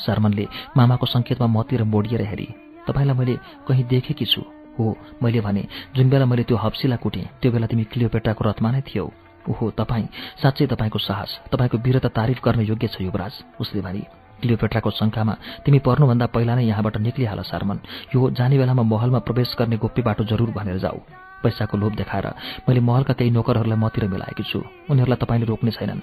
शर्मनले 0.02 0.46
मामाको 0.78 1.06
सङ्केतमा 1.06 1.48
मतिर 1.48 1.84
मोडिएर 1.86 2.22
हेरी 2.26 2.48
तपाईँलाई 2.88 3.18
मैले 3.18 3.36
कहीँ 3.68 3.86
देखेकी 3.88 4.26
छु। 4.26 4.42
हो 4.78 4.86
मैले 5.24 5.42
भने 5.42 5.64
जुन 5.96 6.10
बेला 6.10 6.26
मैले 6.26 6.44
त्यो 6.44 6.58
हप्सीलाई 6.58 6.98
कुटेँ 6.98 7.26
त्यो 7.42 7.52
बेला 7.52 7.68
तिमी 7.68 7.84
क्लियोपेट्राको 7.92 8.42
रथमा 8.44 8.72
नै 8.72 8.82
थियौ। 8.88 9.06
ओहो 9.50 9.70
तपाईँ 9.74 10.08
साँच्चै 10.42 10.66
तपाईँको 10.70 11.00
साहस 11.00 11.32
तपाईँको 11.52 11.78
वीरता 11.78 12.10
तारिफ 12.10 12.40
गर्न 12.46 12.62
योग्य 12.62 12.88
छ 12.88 13.02
युवराज। 13.02 13.34
उसले 13.62 13.82
भने 13.82 14.21
क्लियोपेट्राको 14.42 14.90
शङ्कामा 14.92 15.34
तिमी 15.66 15.80
पर्नुभन्दा 15.80 16.26
पहिला 16.34 16.56
नै 16.56 16.64
यहाँबाट 16.66 16.98
निक्लिहाल 16.98 17.42
सारमन। 17.42 17.78
यो 18.16 18.30
जाने 18.38 18.58
बेलामा 18.58 18.84
महलमा 18.84 19.20
प्रवेश 19.26 19.56
गर्ने 19.60 19.78
गोप्य 19.78 20.02
बाटो 20.02 20.24
जरुर 20.26 20.50
भनेर 20.52 20.78
जाऊ। 20.78 21.00
पैसाको 21.42 21.78
लोभ 21.78 21.94
देखाएर 21.98 22.28
मैले 22.70 22.80
महलका 22.86 23.14
केही 23.18 23.32
नोकरहरूलाई 23.34 23.78
मतिर 23.78 24.06
मिलाएकी 24.14 24.44
छु। 24.46 24.62
उनीहरूलाई 24.90 25.18
तपाईँले 25.18 25.46
रोक्ने 25.50 25.72
छैनन्। 25.74 26.02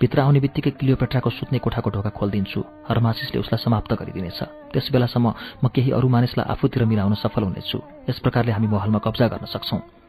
भित्र 0.00 0.20
आउने 0.20 0.40
बित्तिकै 0.44 0.70
क्लियोपेट्राको 0.76 1.30
सुत्ने 1.30 1.58
कोठाको 1.58 1.88
ढोका 1.90 2.10
खोलिदिन्छु। 2.12 2.60
हरमासिसले 2.88 3.40
उसलाई 3.40 3.64
समाप्त 3.64 3.92
गरिदिनेछ। 3.96 4.40
त्यस 4.72 4.92
बेलासम्म 4.92 5.26
म 5.64 5.68
केही 5.72 5.90
अरू 5.96 6.08
मानिसलाई 6.08 6.46
आफूतिर 6.52 6.84
मिलाउन 6.84 7.14
सफल 7.16 7.42
हुनेछु। 7.48 7.78
यस 8.08 8.18
प्रकारले 8.20 8.52
हामी 8.52 8.68
महलमा 8.68 8.98
कब्जा 9.00 9.26
गर्न 9.32 9.48
सक्छौँ। 9.48 10.03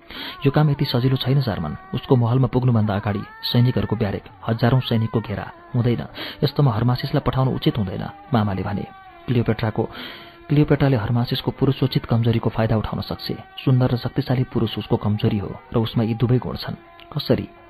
यो 0.45 0.51
काम 0.51 0.69
यति 0.69 0.85
सजिलो 0.85 1.17
छैन 1.17 1.41
जार्मन। 1.41 1.77
उसको 1.93 2.15
महलमा 2.15 2.47
पुग्नुभन्दा 2.47 2.93
अगाडि 2.95 3.23
सैनिकहरूको 3.51 3.95
ब्यारेक 3.95 4.23
हजारौं 4.47 4.79
सैनिकको 4.79 5.19
घेरा 5.19 5.45
हुँदैन। 5.75 6.01
यस्तोमा 6.43 6.71
हरमासिसलाई 6.71 7.23
पठाउनु 7.25 7.51
उचित 7.51 7.77
हुँदैन 7.77 8.05
मामाले 8.33 8.63
भने। 8.63 8.85
क्लियोपेट्राको 9.27 9.83
क्लियोपेट्राले 10.49 10.97
हरमासिसको 10.97 11.51
पुरुषोचित 11.51 12.05
कमजोरीको 12.05 12.49
फाइदा 12.49 12.77
उठाउन 12.77 13.01
सक्छ। 13.01 13.27
सुन्दर 13.65 13.91
र 13.91 13.97
शक्तिशाली 13.97 14.43
पुरुष 14.53 14.77
उसको 14.77 14.95
कमजोरी 14.97 15.37
हो 15.37 15.49
र 15.73 15.77
उसमा 15.77 16.03
यी 16.03 16.13
दुवै 16.13 16.37
गुण 16.37 16.55
छन्। 16.55 16.77
कसरी? 17.09 17.64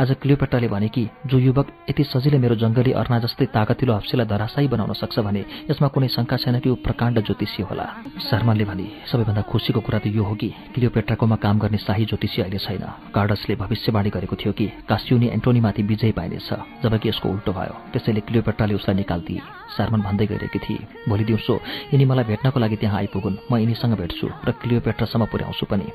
आज 0.00 0.10
क्लियोपेट्राले 0.22 0.68
भने 0.68 0.88
कि 0.88 1.08
जो 1.26 1.38
युवक 1.38 1.66
यति 1.90 2.04
सजिलै 2.04 2.38
मेरो 2.38 2.54
जङ्गली 2.56 2.92
अर्ना 2.92 3.18
जस्तै 3.18 3.46
ताकतिलो 3.54 3.94
हप्सीलाई 3.94 4.26
धराशायी 4.26 4.68
बनाउन 4.68 4.92
सक्छ 4.92 5.18
भने 5.20 5.44
यसमा 5.70 5.88
कुनै 5.94 6.08
शङ्का 6.08 6.36
छैन 6.36 6.58
कि 6.60 6.70
ऊ 6.70 6.74
प्रकाण्ड 6.82 7.20
ज्योतिषी 7.20 7.62
होला। 7.62 7.86
शर्माले 8.30 8.64
भने 8.64 8.86
सबैभन्दा 9.06 9.42
खुसीको 9.46 9.80
कुरा 9.80 9.98
त 9.98 10.06
यो 10.10 10.24
हो 10.24 10.34
कि 10.34 10.48
क्लियोपेट्राकोमा 10.74 11.36
काम 11.36 11.58
गर्ने 11.58 11.78
शाही 11.78 12.04
ज्योतिषी 12.10 12.42
अहिले 12.42 12.58
छैन। 12.58 12.84
कार्डसले 13.14 13.54
भविष्यवाणी 13.62 14.10
गरेको 14.10 14.36
थियो 14.36 14.52
कि 14.58 14.66
कास्युनी 14.88 15.26
एन्टोनीमाथि 15.38 15.82
विजय 15.82 16.12
पाइनेछ 16.18 16.48
जबकि 16.82 17.08
यसको 17.08 17.28
उल्टो 17.28 17.52
भयो। 17.52 17.74
त्यसैले 17.92 18.20
क्लियोपेट्राले 18.26 18.74
उसलाई 18.74 18.96
निकालिदिए। 18.96 19.40
सारमन 19.70 20.00
भन्दै 20.02 20.26
गइरहेकी 20.26 20.58
थिए 20.58 20.86
भोलि 21.08 21.24
दिउँसो 21.24 21.54
यिनी 21.94 22.04
मलाई 22.10 22.24
भेट्नको 22.26 22.58
लागि 22.58 22.76
त्यहाँ 22.82 22.98
आइपुगुन्। 22.98 23.36
म 23.46 23.56
यिनीसँग 23.62 23.94
भेट्छु 23.94 24.26
र 24.26 24.50
क्लियोपेट्रासम्म 24.60 25.24
पुर्याउँछु 25.30 25.66
पनि। 25.70 25.86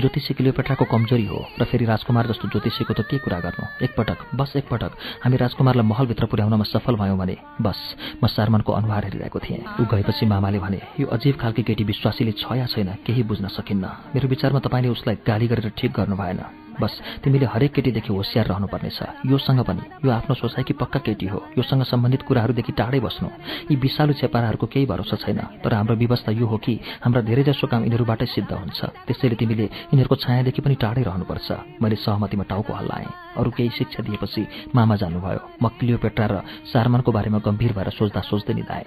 ज्योतिषी 0.00 0.34
क्लियोपेट्राको 0.34 0.84
कमजोरी 0.88 1.26
हो 1.28 1.38
र 1.60 1.64
फेरि 1.68 1.84
राजकुमार 1.84 2.26
जस्तो 2.32 2.48
ज्योतिषीको 2.48 2.94
त 2.94 3.00
के 3.04 3.17
कुरा 3.18 3.38
गर्नु। 3.40 3.64
एकपटक 3.84 4.18
बस 4.34 4.52
एकपटक 4.56 4.92
हामी 5.24 5.36
राजकुमारलाई 5.36 5.86
महलभित्र 5.86 6.26
पुर्याउनमा 6.26 6.64
सफल 6.64 6.94
भयौँ 6.96 7.18
भने 7.18 7.36
बस 7.62 7.78
म 8.22 8.26
सारमनको 8.26 8.72
अनुहार 8.72 9.04
हेरिरहेको 9.04 9.38
थिएँ। 9.38 9.64
ऊ 9.80 9.84
गएपछि 9.90 10.26
मामाले 10.26 10.58
भने 10.58 10.80
यो 11.00 11.06
अजीब 11.06 11.36
खालकी 11.40 11.62
केटी 11.62 11.84
विश्वासीले 11.84 12.32
छ 12.32 12.52
या 12.56 12.66
छैन 12.66 12.90
केही 13.06 13.22
बुझ्न 13.22 13.48
सकिन्न। 13.48 13.84
मेरो 14.14 14.28
विचारमा 14.28 14.60
तपाईँले 14.60 14.88
उसलाई 14.88 15.16
गाली 15.26 15.46
गरेर 15.48 15.72
ठिक 15.78 15.92
गर्नु 15.92 16.16
भएन 16.16 16.67
बस 16.80 17.00
तिमीले 17.24 17.46
हरेक 17.46 17.72
केटीदेखि 17.72 18.12
होसियार 18.12 18.46
रहनुपर्नेछ। 18.46 18.98
योसँग 19.26 19.60
पनि 19.66 19.82
यो 20.04 20.10
आफ्नो 20.10 20.34
सोचाइकी 20.34 20.72
पक्का 20.74 21.00
केटी 21.00 21.26
हो। 21.26 21.38
योसँग 21.58 21.82
सम्बन्धित 21.82 22.22
कुराहरूदेखि 22.22 22.72
टाढै 22.72 23.00
बस्नु। 23.00 23.28
यी 23.70 23.76
विषालु 23.76 24.12
छेपाराहरूको 24.12 24.66
केही 24.66 24.86
भरोसा 24.86 25.16
छैन। 25.16 25.40
तर 25.64 25.74
हाम्रो 25.74 25.96
व्यवस्था 25.96 26.32
यो 26.32 26.46
हो 26.46 26.56
कि 26.56 26.80
हाम्रा 27.04 27.20
धेरैजसो 27.22 27.66
काम 27.66 27.82
यिनीहरूबाटै 27.84 28.26
सिद्ध 28.26 28.52
हुन्छ। 28.52 28.80
त्यसैले 29.06 29.36
तिमीले 29.36 29.64
यिनीहरूको 29.64 30.16
छायादेखि 30.16 30.60
पनि 30.62 30.74
टाढै 30.74 31.02
रहनुपर्छ। 31.02 31.48
मैले 31.82 31.96
सहमतिमा 31.96 32.44
टाउको 32.48 32.72
हल्लाएँ। 32.72 33.36
अरू 33.38 33.50
केही 33.50 33.70
शिक्षा 33.78 34.02
दिएपछि 34.02 34.72
मामा 34.74 34.96
जानुभयो। 34.96 35.40
म 35.62 35.68
क्लियोपेट्रा 35.78 36.26
र 36.26 36.34
सारमानको 36.72 37.10
बारेमा 37.12 37.38
गम्भीर 37.38 37.72
भएर 37.72 37.90
सोच्दा 37.90 38.20
सोच्दै 38.20 38.54
निधाएँ। 38.54 38.86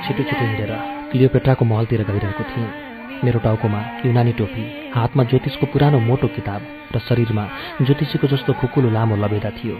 छिटो 0.00 0.22
छिटो 0.24 0.44
हिँडेर 0.44 0.99
क्लियोपेट्राको 1.10 1.64
महलतिर 1.64 2.02
गइरहेको 2.06 2.44
थिएँ। 2.50 2.66
मेरो 3.24 3.38
टाउकोमा 3.42 3.80
युनानी 4.06 4.32
टोपी 4.38 4.64
हातमा 4.94 5.22
ज्योतिषको 5.30 5.66
पुरानो 5.72 5.98
मोटो 6.00 6.28
किताब 6.36 6.60
र 6.94 6.98
शरीरमा 7.02 7.44
ज्योतिषीको 7.82 8.26
जस्तो 8.30 8.52
खुकुलो 8.60 8.90
लामो 8.90 9.16
लबेदा 9.18 9.50
थियो। 9.58 9.76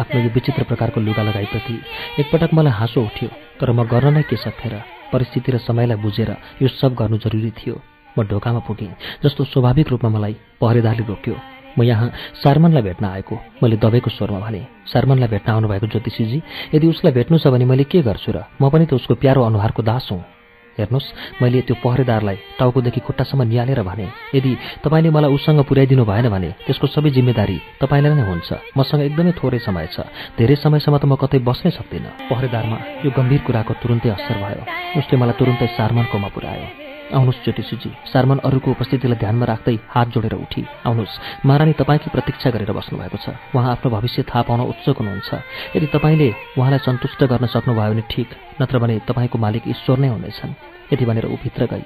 आफ्नो 0.00 0.20
यो 0.20 0.30
विचित्र 0.32 0.62
प्रकारको 0.64 1.00
लुगा 1.00 1.22
लगाइप्रति 1.22 1.74
एकपटक 2.20 2.54
मलाई 2.56 2.72
हाँसो 2.72 3.00
उठ्यो 3.04 3.28
तर 3.60 3.70
म 3.76 3.84
गर्न 3.92 4.14
नै 4.16 4.22
के 4.24 4.36
सक्थेँ 4.36 4.80
परिस्थिति 5.12 5.52
र 5.52 5.58
समयलाई 5.68 6.00
बुझेर 6.00 6.30
यो 6.62 6.68
सब 6.80 6.94
गर्नु 6.96 7.18
जरुरी 7.18 7.50
थियो। 7.60 7.76
म 8.16 8.24
ढोकामा 8.24 8.60
पुगेँ 8.64 9.20
जस्तो 9.20 9.44
स्वाभाविक 9.52 9.88
रूपमा 9.92 10.10
मलाई 10.16 10.34
पहरेदारले 10.60 11.04
रोक्यो 11.04 11.36
म 11.76 11.82
यहाँ 11.84 12.08
सारमनलाई 12.40 12.82
भेट्न 12.82 13.04
आएको। 13.04 13.36
मैले 13.62 13.76
दबाईको 13.76 14.10
स्वरमा 14.10 14.40
भने 14.40 14.66
सारमनलाई 14.88 15.28
भेट्न 15.28 15.48
आउनुभएको 15.52 15.86
ज्योतिषीजी 15.86 16.42
यदि 16.74 16.86
उसलाई 16.88 17.12
भेट्नु 17.12 17.38
छ 17.38 17.52
भने 17.52 17.64
मैले 17.68 17.84
के 17.84 18.02
गर्छु 18.02 18.32
र? 18.32 18.48
म 18.56 18.70
पनि 18.72 18.86
त 18.88 18.96
उसको 18.96 19.14
प्यारो 19.20 19.44
अनुहारको 19.44 19.82
दास 19.84 20.08
हुँ। 20.10 20.39
हेर्नुहोस् 20.78 21.08
मैले 21.42 21.60
त्यो 21.66 21.74
पहरेदारलाई 21.84 22.36
टाउकोदेखि 22.58 23.00
खुट्टासम्म 23.06 23.42
निहालेर 23.50 23.82
भने 23.82 24.06
यदि 24.34 24.50
तपाईँले 24.84 25.10
मलाई 25.10 25.30
उसँग 25.34 25.60
पुर्याइदिनु 25.68 26.04
भएन 26.04 26.28
भने 26.34 26.50
त्यसको 26.66 26.86
सबै 26.86 27.10
जिम्मेदारी 27.16 27.56
तपाईँलाई 27.80 28.14
नै 28.14 28.24
हुन्छ। 28.30 28.50
मसँग 28.78 29.00
एकदमै 29.08 29.32
थोरै 29.38 29.58
समय 29.66 29.86
छ। 29.94 30.06
धेरै 30.38 30.56
समयसम्म 30.62 30.96
त 30.98 31.04
म 31.10 31.14
कतै 31.22 31.38
बस्नै 31.48 31.70
सक्दिनँ। 31.78 32.30
पहरेदारमा 32.30 32.78
यो 33.04 33.10
गम्भीर 33.10 33.40
कुराको 33.46 33.72
तुरुन्तै 33.82 34.10
असर 34.14 34.36
भयो। 34.42 34.62
उसले 34.98 35.16
मलाई 35.20 35.38
तुरुन्तै 35.38 35.66
सारमनकोमा 35.78 36.28
पुर्यायो 36.34 36.89
आउनुहोस् 37.12 37.44
ज्योतिषीजी। 37.44 37.90
सारमन 38.12 38.38
अरूको 38.46 38.70
उपस्थितिलाई 38.70 39.18
ध्यानमा 39.18 39.46
राख्दै 39.46 39.76
हात 39.88 40.08
जोडेर 40.14 40.34
उठी। 40.34 40.62
आउनुहोस् 40.86 41.46
महारानी 41.46 41.72
तपाईँकी 41.80 42.10
प्रतीक्षा 42.10 42.50
गरेर 42.50 42.72
बस्नुभएको 42.72 43.18
छ। 43.18 43.26
उहाँ 43.54 43.70
आफ्नो 43.72 43.88
भविष्य 43.90 44.22
थाहा 44.30 44.42
पाउन 44.48 44.60
उत्सुक 44.72 44.96
हुनुहुन्छ। 44.98 45.30
यदि 45.76 45.86
तपाईँले 45.94 46.28
उहाँलाई 46.58 46.80
सन्तुष्ट 46.86 47.20
गर्न 47.24 47.46
सक्नुभयो 47.46 47.90
भने 47.90 48.02
ठिक 48.10 48.28
नत्र 48.62 48.78
भने 48.78 48.94
तपाईँको 49.08 49.36
मालिक 49.38 49.62
ईश्वर 49.68 49.98
नै 49.98 50.08
हुनेछन् 50.08 50.54
यति 50.92 51.04
भनेर 51.06 51.26
ऊ 51.26 51.36
भित्र 51.38 51.66
गई 51.70 51.84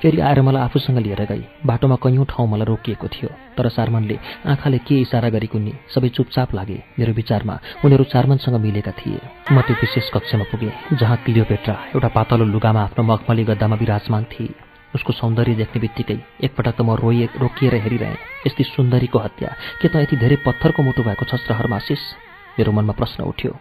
फेरि 0.00 0.20
आएर 0.20 0.40
मलाई 0.40 0.62
आफूसँग 0.62 0.98
लिएर 0.98 1.22
गई। 1.28 1.44
बाटोमा 1.60 1.96
कैयौँ 2.00 2.24
ठाउँ 2.24 2.48
मलाई 2.48 2.64
रोकिएको 2.64 3.08
थियो। 3.08 3.28
तर 3.52 3.68
सारमनले 3.68 4.16
आँखाले 4.48 4.78
के 4.80 4.94
इसारा 5.04 5.28
गरी 5.28 5.46
कुन्नी 5.46 5.72
सबै 5.92 6.08
चुपचाप 6.08 6.54
लागे। 6.54 6.78
मेरो 6.98 7.12
विचारमा 7.12 7.54
उनीहरू 7.84 8.04
सारमनसँग 8.08 8.56
मिलेका 8.56 8.92
थिए। 8.96 9.20
म 9.52 9.60
त्यो 9.60 9.76
विशेष 9.76 10.08
कक्षमा 10.08 10.44
पुगेँ 10.48 10.96
जहाँ 10.96 11.16
क्लियोपेट्रा 11.24 11.74
एउटा 11.92 12.08
पातलो 12.08 12.44
लुगामा 12.48 12.80
आफ्नो 12.80 13.04
मखमली 13.04 13.44
गद्दामा 13.44 13.76
विराजमान 13.76 14.24
थिए। 14.24 14.65
उसको 14.94 15.12
सौन्दर्य 15.12 15.54
देख्ने 15.54 15.80
बित्तिकै 15.80 16.18
एकपटक 16.44 16.76
त 16.76 16.80
म 16.80 16.94
रोइए 16.94 17.28
रोकिएर 17.42 17.74
हेरिरहेँ। 17.74 18.16
यस्तै 18.46 18.64
सुन्दरीको 18.64 19.18
हत्या। 19.18 19.50
के 19.82 19.88
त 19.88 19.96
यति 19.96 20.16
धेरै 20.16 20.36
पत्थरको 20.46 20.82
मुटु 20.82 21.02
भएको 21.02 21.24
छस् 21.24 21.50
र 21.50 21.52
हरमासिस 21.58 22.02
मेरो 22.58 22.72
मनमा 22.72 22.92
प्रश्न 22.92 23.24
उठ्यो। 23.24 23.52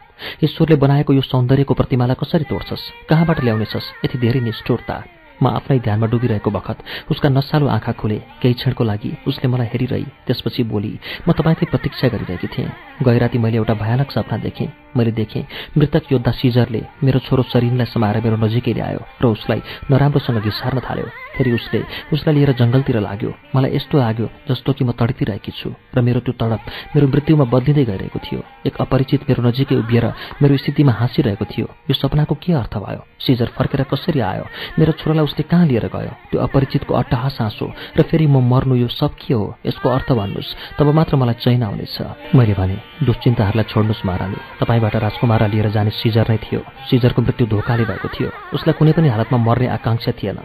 ईश्वरले 0.43 0.75
बनाएको 0.75 1.13
यो 1.13 1.21
सौन्दर्यको 1.21 1.73
प्रतिमालाई 1.73 2.15
कसरी 2.15 2.45
तोड्छस्? 2.51 3.09
कहाँबाट 3.09 3.43
ल्याउनेछस्? 3.43 4.05
यति 4.05 4.17
धेरै 4.17 4.39
निष्ठुरता। 4.39 5.24
म 5.41 5.47
आफ्नै 5.47 5.79
ध्यानमा 5.79 6.07
डुबिरहेको 6.07 6.49
बखत 6.51 6.77
उसका 7.11 7.29
नसालु 7.29 7.67
आँखा 7.67 7.91
खुले 7.99 8.17
केही 8.41 8.53
क्षणको 8.53 8.83
लागि 8.83 9.11
उसले 9.27 9.47
मलाई 9.51 9.67
हेरिरही 9.73 10.05
त्यसपछि 10.27 10.63
बोली 10.71 10.91
म 11.27 11.31
तपाईँकै 11.31 11.65
प्रतीक्षा 11.71 12.07
गरिरहेकी 12.13 12.47
थिएँ। 12.47 12.69
गैराती 13.03 13.37
मैले 13.43 13.57
एउटा 13.57 13.73
भयानक 13.73 14.11
सपना 14.11 14.37
देखेँ। 14.45 14.67
मैले 14.97 15.11
देखेँ 15.11 15.43
मृतक 15.77 16.11
योद्धा 16.11 16.31
सिजरले 16.31 16.81
मेरो 17.03 17.19
छोरो 17.27 17.43
शरीरलाई 17.51 17.85
समाएर 17.91 18.17
मेरो 18.23 18.37
नजिकै 18.39 18.73
ल्यायो 18.73 19.01
र 19.21 19.25
उसलाई 19.35 19.61
नराम्रोसँग 19.91 20.39
घिसार्न 20.39 20.79
थाल्यो। 20.79 21.24
फेरि 21.35 21.51
उसले 21.51 21.79
उसलाई 22.13 22.35
लिएर 22.35 22.51
जङ्गलतिर 22.55 22.99
लाग्यो। 22.99 23.31
मलाई 23.55 23.75
यस्तो 23.75 23.95
लाग्यो 23.97 24.27
जस्तो 24.49 24.73
कि 24.73 24.83
म 24.83 24.91
तडपिरहेकी 24.95 25.51
छु 25.51 25.69
र 25.95 26.01
मेरो 26.01 26.19
त्यो 26.25 26.33
तडप 26.39 26.61
मेरो 26.95 27.07
मृत्युमा 27.07 27.45
बदलिँदै 27.51 27.85
गइरहेको 27.85 28.19
थियो। 28.19 28.41
एक 28.67 28.75
अपरिचित 28.79 29.21
मेरो 29.29 29.41
नजिकै 29.43 29.75
उभिएर 29.75 30.05
मेरो 30.41 30.57
स्थितिमा 30.57 30.91
हाँसिरहेको 30.91 31.45
थियो। 31.45 31.67
यो 31.89 31.93
सपनाको 31.93 32.35
के 32.35 32.53
अर्थ 32.53 32.73
भयो? 32.77 33.01
सिजर 33.19 33.47
फर्केर 33.57 33.83
कसरी 33.91 34.19
आयो? 34.19 34.45
मेरो 34.79 34.91
छोरालाई 34.99 35.23
उसले 35.23 35.43
कहाँ 35.49 35.65
लिएर 35.65 35.87
गयो? 35.89 36.11
त्यो 36.31 36.39
अपरिचितको 36.41 36.93
अट्टहास 36.93 37.37
हाँसो 37.41 37.65
र 37.97 38.01
फेरि 38.01 38.27
म 38.27 38.41
मर्नु 38.41 38.75
यो 38.75 38.87
सब 38.87 39.15
के 39.15 39.33
हो? 39.33 39.55
यसको 39.65 39.89
अर्थ 39.89 40.11
भन्नुहोस्। 40.11 40.77
तब 40.77 40.87
मात्र 40.93 41.15
मलाई 41.15 41.35
चैन 41.43 41.63
आउनेछ। 41.63 41.97
मैले 42.35 42.53
भने 42.53 42.77
दुश्चिन्ताहरूलाई 43.03 43.65
छोड्नुहोस् 43.71 44.05
महारानी। 44.05 44.37
तपाईँबाट 44.61 44.95
राजकुमारलाई 44.95 45.49
लिएर 45.49 45.69
जाने 45.75 45.91
सिजर 45.91 46.25
नै 46.29 46.37
थियो। 46.37 46.61
सिजरको 46.89 47.21
मृत्यु 47.21 47.47
धोकाले 47.47 47.83
भएको 47.85 48.07
थियो। 48.13 48.29
उसलाई 48.53 48.73
कुनै 48.77 48.91
पनि 48.93 49.07
हालतमा 49.09 49.37
मर्ने 49.37 49.67
आकाङ्क्षा 49.77 50.11
थिएन। 50.19 50.39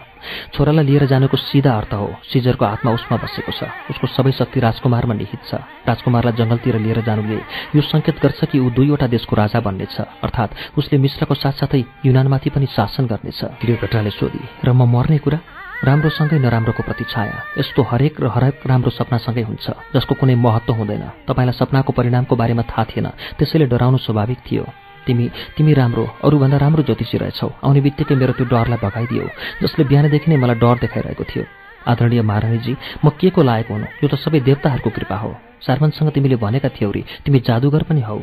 छोरालाई 0.55 0.80
लिएर 0.83 1.05
जानुको 1.07 1.37
सिधा 1.37 1.73
अर्थ 1.77 1.93
हो 1.95 2.09
सिजरको 2.33 2.65
आत्मा 2.65 2.91
उसमा 2.93 3.17
बसेको 3.17 3.53
छ 3.53 3.69
उसको 3.91 4.07
सबै 4.07 4.33
शक्ति 4.33 4.61
राजकुमारमा 4.61 5.15
निहित 5.15 5.43
छ। 5.45 5.61
राजकुमारलाई 5.89 6.35
जङ्गलतिर 6.41 6.77
लिएर 6.79 7.01
जानुले 7.03 7.39
यो 7.77 7.81
सङ्केत 7.83 8.17
गर्छ 8.23 8.45
कि 8.51 8.59
ऊ 8.59 8.71
दुईवटा 8.71 9.07
देशको 9.07 9.37
राजा 9.37 9.61
बन्नेछ 9.61 9.97
अर्थात् 10.25 10.79
उसले 10.79 10.99
मिश्रको 10.99 11.35
साथसाथै 11.35 11.83
युनानमाथि 12.07 12.51
पनि 12.51 12.67
शासन 12.67 13.07
गर्नेछ। 13.07 13.41
क्लियोपेट्राले 13.61 14.11
सोधी। 14.11 14.43
र 14.65 14.69
म 14.73 14.85
मर्ने 14.85 15.19
कुरा? 15.19 15.39
राम्रोसँगै 15.81 16.39
नराम्रोको 16.45 16.83
प्रतिछाया। 16.85 17.37
यस्तो 17.57 17.81
हरेक 17.83 18.21
र 18.21 18.27
हरेक 18.29 18.57
राम्रो 18.69 18.91
सपनासँगै 18.93 19.43
हुन्छ 19.49 19.67
जसको 19.97 20.13
कुनै 20.21 20.35
महत्त्व 20.37 20.73
हुँदैन। 20.77 21.05
तपाईँलाई 21.25 21.57
सपनाको 21.57 21.93
परिणामको 21.97 22.37
बारेमा 22.37 22.63
थाहा 22.69 22.85
थिएन 22.85 23.07
त्यसैले 23.41 23.67
डराउनु 23.73 23.99
स्वाभाविक 24.05 24.41
थियो। 24.45 24.65
तिमी 25.07 25.31
तिमी 25.57 25.73
राम्रो 25.75 26.05
अरूभन्दा 26.25 26.57
राम्रो 26.57 26.83
ज्योतिषी 26.83 27.19
रहेछौ। 27.19 27.49
आउने 27.65 27.81
बित्तिकै 27.81 28.15
मेरो 28.15 28.33
त्यो 28.33 28.47
डरलाई 28.47 28.79
भगाइदियो 28.85 29.25
जसले 29.63 29.85
बिहानदेखि 29.85 30.31
नै 30.31 30.37
मलाई 30.37 30.57
डर 30.63 30.77
देखाइरहेको 30.85 31.25
थियो। 31.25 31.45
आदरणीय 31.89 32.23
महारानीजी 32.23 32.73
म 33.05 33.09
के 33.21 33.31
को 33.31 33.43
लायक 33.43 33.69
हुनु? 33.71 33.87
यो 34.05 34.09
त 34.09 34.15
सबै 34.15 34.41
देवताहरूको 34.41 34.91
कृपा 34.91 35.17
हो। 35.17 35.31
सार्मनसँग 35.67 36.11
तिमीले 36.13 36.37
भनेका 36.37 36.69
थियौ 36.69 36.91
रे 36.91 37.05
तिमी 37.25 37.39
जादुगर 37.41 37.83
पनि 37.89 38.01
हौ। 38.01 38.21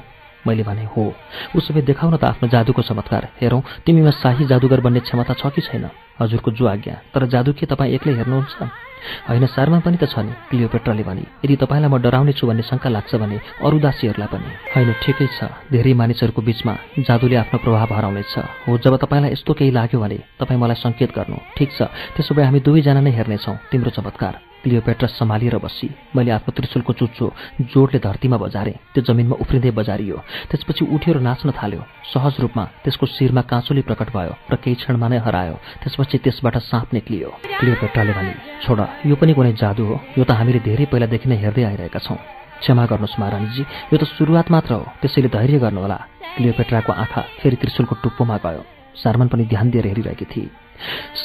मैले 0.48 0.64
भने 0.64 0.86
हो। 0.86 1.14
उसो 1.56 1.74
देखाउन 1.82 2.18
त 2.18 2.24
आफ्नो 2.24 2.50
जादुको 2.50 2.82
चमत्कार। 2.82 3.28
हेरौँ 3.42 3.62
तिमीमा 3.86 4.12
शाही 4.22 4.46
जादुगर 4.46 4.80
बन्ने 4.82 5.00
क्षमता 5.00 5.34
छ 5.34 5.50
कि 5.52 5.62
छैन? 5.62 5.90
हजुरको 6.22 6.52
जो 6.52 6.66
आज्ञा 6.66 6.96
तर 7.14 7.26
जादु 7.26 7.54
के 7.54 7.66
तपाईँ 7.66 7.94
एक्लै 7.94 8.14
हेर्नुहुन्छ? 8.14 8.87
होइन 9.30 9.46
सारमा 9.46 9.80
पनि 9.80 9.98
त 9.98 10.06
छ 10.10 10.20
नि 10.20 10.32
क्लियोपेट्राले 10.50 11.04
भने। 11.04 11.24
यदि 11.46 11.56
तपाईँलाई 11.56 11.90
म 11.90 11.98
डराउने 12.02 12.34
छु 12.34 12.48
भन्ने 12.48 12.64
शङ्का 12.64 12.90
लाग्छ 12.90 13.16
भने 13.16 13.38
अरू 13.62 13.78
दासीहरूलाई 13.80 14.30
पनि। 14.32 14.50
होइन 14.74 14.90
ठिकै 15.04 15.28
छ। 15.38 15.40
धेरै 15.72 15.94
मानिसहरूको 15.94 16.42
बिचमा 16.42 16.74
जादुले 17.06 17.36
आफ्नो 17.36 17.58
प्रभाव 17.60 17.92
हराउनेछ। 17.94 18.34
हो 18.68 18.78
जब 18.78 18.94
तपाईँलाई 18.98 19.32
यस्तो 19.32 19.54
केही 19.54 19.72
लाग्यो 19.72 20.00
भने 20.00 20.18
तपाईँ 20.40 20.60
मलाई 20.60 20.78
सङ्केत 20.84 21.12
गर्नु। 21.16 21.38
ठिक 21.58 21.70
छ। 21.78 21.80
त्यसो 22.16 22.32
भए 22.36 22.44
हामी 22.48 22.60
दुवैजना 22.60 23.02
नै 23.02 23.12
हेर्नेछौँ। 23.12 23.56
तिम्रो 23.72 23.92
चमत्कार। 23.94 24.36
क्लियोपेट्रा 24.64 25.08
सम्हालिएर 25.08 25.58
बसी। 25.64 25.88
मैले 26.16 26.32
आफ्नो 26.32 26.52
त्रिशुलको 26.52 26.94
चुच्चो 26.94 27.26
जोडले 27.72 28.00
धरतीमा 28.00 28.38
बजारेँ। 28.38 28.76
त्यो 28.94 29.02
जमिनमा 29.06 29.36
उफ्रिँदै 29.40 29.72
बजारियो। 29.72 30.18
त्यसपछि 30.50 30.84
उठ्यो 30.92 31.14
र 31.14 31.20
नाच्न 31.24 31.52
थाल्यो। 31.56 31.82
सहज 32.12 32.36
रूपमा 32.42 32.64
त्यसको 32.84 33.06
शिरमा 33.06 33.42
काँचोले 33.48 33.82
प्रकट 33.88 34.10
भयो 34.12 34.34
र 34.52 34.56
केही 34.58 34.76
क्षणमा 34.76 35.08
नै 35.08 35.18
हरायो। 35.24 35.56
त्यसपछि 35.82 36.18
त्यसबाट 36.26 36.58
साँप 36.68 36.88
निक्लियो। 36.94 37.30
क्लियोपेट्राले 37.60 38.14
भने 38.18 38.34
छोड 38.66 38.80
यो 39.06 39.16
पनि 39.16 39.34
कुनै 39.34 39.54
जादु 39.54 39.84
हो। 39.86 39.96
यो 40.18 40.24
त 40.24 40.32
हामीले 40.32 40.60
धेरै 40.60 40.86
पहिलादेखि 40.92 41.28
नै 41.30 41.38
हेर्दै 41.38 41.64
आइरहेका 41.64 42.00
छौँ। 42.00 42.18
क्षमा 42.62 42.84
गर्नुहोस् 42.86 43.20
महारानीजी 43.20 43.64
यो 43.94 43.98
त 43.98 44.04
सुरुवात 44.18 44.48
मात्र 44.52 44.74
हो। 44.74 44.86
त्यसैले 45.02 45.30
धैर्य 45.30 45.58
गर्नुहोला। 45.60 45.98
क्लियोपेट्राको 46.38 46.92
आँखा 46.94 47.22
फेरि 47.42 47.56
त्रिशुलको 47.62 47.96
टुप्पोमा 48.04 48.38
गयो। 48.46 48.62
सारमन 48.98 49.28
पनि 49.28 49.46
ध्यान 49.46 49.70
दिएर 49.70 49.86
हेरिरहेकी 49.88 50.26
थिए 50.26 50.50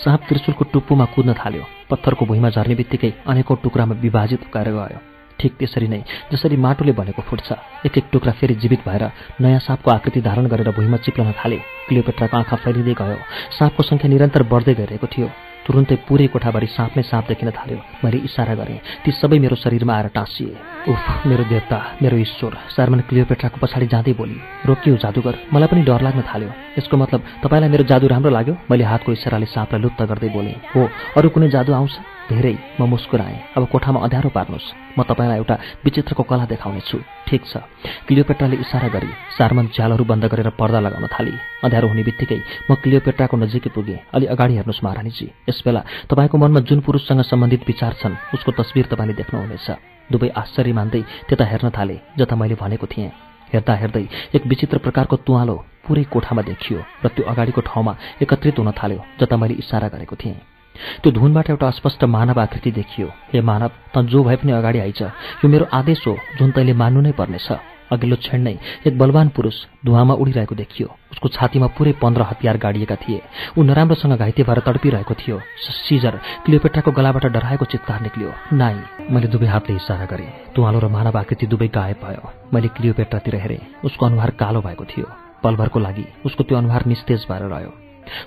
साँप 0.05 0.20
त्रिशुलको 0.28 0.64
टुप्पोमा 0.72 1.05
कुद्न 1.14 1.32
थाल्यो। 1.32 1.64
पत्थरको 1.90 2.24
भुइँमा 2.26 2.51
झर्ने 2.51 2.74
बित्तिकै 2.74 3.12
अनेकौँ 3.26 3.56
टुक्रामा 3.62 3.94
विभाजित 4.01 4.43
भएर 4.55 4.68
गयो। 4.72 5.01
ठिक 5.40 5.52
त्यसरी 5.59 5.89
नै 5.89 6.01
जसरी 6.32 6.56
माटोले 6.56 6.93
भनेको 6.93 7.22
फुट्छ 7.22 7.52
एक 7.86 7.98
एक 7.98 8.06
टुक्रा 8.12 8.32
फेरि 8.39 8.55
जीवित 8.62 8.80
भएर 8.89 9.05
नयाँ 9.40 9.60
साँपको 9.60 9.90
आकृति 9.90 10.20
धारण 10.20 10.47
गरेर 10.47 10.70
भुइँमा 10.70 10.97
चिप्लन 11.05 11.32
थाले। 11.32 11.59
क्लियोपेट्राको 11.89 12.36
आँखा 12.36 12.56
फैलिँदै 12.56 12.94
गयो। 12.94 13.18
साँपको 13.59 13.82
सङ्ख्या 13.82 14.09
निरन्तर 14.09 14.43
बढ्दै 14.52 14.74
गइरहेको 14.74 15.06
थियो। 15.06 15.28
तुरुन्तै 15.66 15.97
पुरै 16.09 16.26
कोठाभरि 16.34 16.66
साँप 16.76 16.93
नै 16.97 17.02
साँप 17.02 17.24
देखिन 17.28 17.51
थाल्यो। 17.59 17.78
मैले 18.05 18.18
इसारा 18.28 18.55
गरेँ 18.60 18.78
ती 19.05 19.10
सबै 19.20 19.39
मेरो 19.39 19.56
शरीरमा 19.56 19.94
आएर 19.94 20.09
टाँसिए। 20.16 20.55
उफ 20.90 21.26
मेरो 21.26 21.44
देवता 21.47 21.78
मेरो 22.02 22.16
ईश्वर 22.18 22.52
सारमन 22.74 23.01
क्लियोपेट्राको 23.09 23.59
पछाडि 23.62 23.86
जाँदै 23.94 24.12
बोली 24.18 24.36
रोकियो 24.66 24.97
जादुगर 25.05 25.34
मलाई 25.55 25.68
पनि 25.70 25.82
डर 25.86 26.02
लाग्न 26.02 26.22
थाल्यो। 26.26 26.51
यसको 26.78 26.97
मतलब 26.97 27.20
तपाईँलाई 27.43 27.70
मेरो 27.70 27.84
जादु 27.86 28.06
राम्रो 28.10 28.30
लाग्यो? 28.36 28.55
मैले 28.70 28.84
हातको 28.90 29.12
इसाराले 29.12 29.47
साँपलाई 29.55 29.80
लुप्त 29.82 30.02
गर्दै 30.10 30.28
बोलेँ 30.34 30.56
हो 30.74 30.80
अरू 31.16 31.28
कुनै 31.30 31.48
जादु 31.55 31.72
आउँछ? 31.72 32.11
धेरै 32.28 32.55
म 32.81 32.86
मुस्कुराएँ। 32.86 33.57
अब 33.57 33.62
कोठामा 33.73 34.01
अँध्यारो 34.01 34.28
पार्नुहोस्। 34.31 34.97
म 34.99 35.03
तपाईँलाई 35.03 35.39
एउटा 35.39 35.57
विचित्रको 35.85 36.23
कला 36.23 36.44
देखाउनेछु। 36.47 36.99
ठिक 37.27 37.43
छ। 37.44 37.57
क्लियोपेट्राले 38.07 38.57
इसारा 38.57 38.89
गरी 38.89 39.11
सारमन 39.36 39.66
झ्यालहरू 39.74 40.05
बन्द 40.05 40.24
गरेर 40.31 40.49
पर्दा 40.55 40.81
लगाउन 40.81 41.07
थाली। 41.09 41.35
अँध्यारो 41.65 41.89
हुने 41.89 42.03
बित्तिकै 42.03 42.40
म 42.70 42.74
क्लियोपेट्राको 42.78 43.36
नजिकै 43.36 43.70
पुगेँ। 43.74 43.99
अलि 44.15 44.27
अगाडि 44.27 44.55
हेर्नुहोस् 44.55 44.85
महारानीजी। 44.85 45.27
यसबेला 45.49 45.81
तपाईँको 46.07 46.36
मनमा 46.39 46.61
जुन 46.62 46.81
पुरुषसँग 46.86 47.23
सम्बन्धित 47.24 47.62
विचार 47.66 47.93
छन् 48.01 48.20
उसको 48.35 48.51
तस्विर 48.53 48.86
तपाईँले 48.93 49.15
देख्नुहुनेछ। 49.19 49.66
दुवै 50.12 50.28
आश्चर्य 50.32 50.73
मान्दै 50.73 51.03
त्यता 51.28 51.44
हेर्न 51.44 51.69
थाले 51.70 51.97
जता 52.19 52.35
मैले 52.36 52.55
भनेको 52.55 52.86
थिएँ। 52.86 53.11
हेर्दा 53.53 53.74
हेर्दै 53.74 54.05
एक 54.35 54.43
विचित्र 54.47 54.78
प्रकारको 54.78 55.16
तुवालो 55.27 55.57
पुरै 55.85 56.05
कोठामा 56.09 56.43
देखियो 56.43 56.78
र 57.05 57.09
त्यो 57.12 57.24
अगाडिको 57.24 57.61
ठाउँमा 57.61 57.93
एकत्रित 58.23 58.59
हुन 58.59 58.70
थाल्यो 58.73 59.01
जता 59.20 59.36
मैले 59.36 59.55
इसारा 59.61 59.89
गरेको 59.89 60.16
थिएँ। 60.16 60.51
त्यो 61.03 61.12
धुनबाट 61.12 61.51
एउटा 61.51 61.66
अस्पष्ट 61.66 62.05
मानव 62.05 62.40
आकृति 62.40 62.70
देखियो। 62.73 63.09
हे 63.32 63.40
मानव 63.40 63.70
त 63.94 64.07
जो 64.09 64.24
भए 64.24 64.36
पनि 64.36 64.53
अगाडि 64.53 64.78
आइज 64.78 65.03
यो 65.03 65.49
मेरो 65.49 65.66
आदेश 65.73 66.07
हो 66.07 66.16
जुन 66.39 66.51
तैँले 66.53 66.73
मान्नु 66.73 67.01
नै 67.01 67.12
पर्नेछ। 67.12 67.51
अघिल्लो 67.93 68.16
क्षण 68.16 68.40
नै 68.40 68.57
एक 68.89 68.97
बलवान 68.99 69.28
पुरुष 69.36 69.57
धुवामा 69.85 70.15
उडिरहेको 70.16 70.55
देखियो। 70.55 70.89
उसको 71.12 71.28
छातीमा 71.28 71.66
पुरै 71.77 71.93
पन्ध्र 72.01 72.23
हतियार 72.24 72.57
गाडिएका 72.57 72.97
थिए। 72.97 73.20
ऊ 73.59 73.62
नराम्रोसँग 73.62 74.16
घाइते 74.16 74.43
भएर 74.49 74.59
तडपिरहेको 74.65 75.15
थियो। 75.15 75.40
सिजर 75.61 76.16
क्लियोपेट्राको 76.44 76.90
गलाबाट 76.90 77.27
डराएको 77.36 77.65
चित्कार 77.69 78.01
निक्लियो। 78.01 78.32
नाइ 78.57 78.77
मैले 79.12 79.28
दुवै 79.28 79.47
हातले 79.47 79.77
इसारा 79.77 80.07
गरेँ। 80.09 80.32
तुवालो 80.57 80.78
र 80.81 80.89
मानव 80.89 81.19
आकृति 81.20 81.47
दुवै 81.53 81.69
गायब 81.69 82.01
भयो। 82.01 82.32
मैले 82.49 82.69
क्लियोपेट्रातिर 82.73 83.35
हेरेँ। 83.36 83.61
उसको 83.85 84.07
अनुहार 84.07 84.31
कालो 84.40 84.61
भएको 84.65 84.85
थियो। 84.89 85.07
पलभरको 85.44 85.78
लागि 85.78 86.07
उसको 86.24 86.44
त्यो 86.44 86.59
अनुहार 86.59 86.86
निस्तेज 86.86 87.27
भएर 87.28 87.44
रह्यो। 87.44 87.73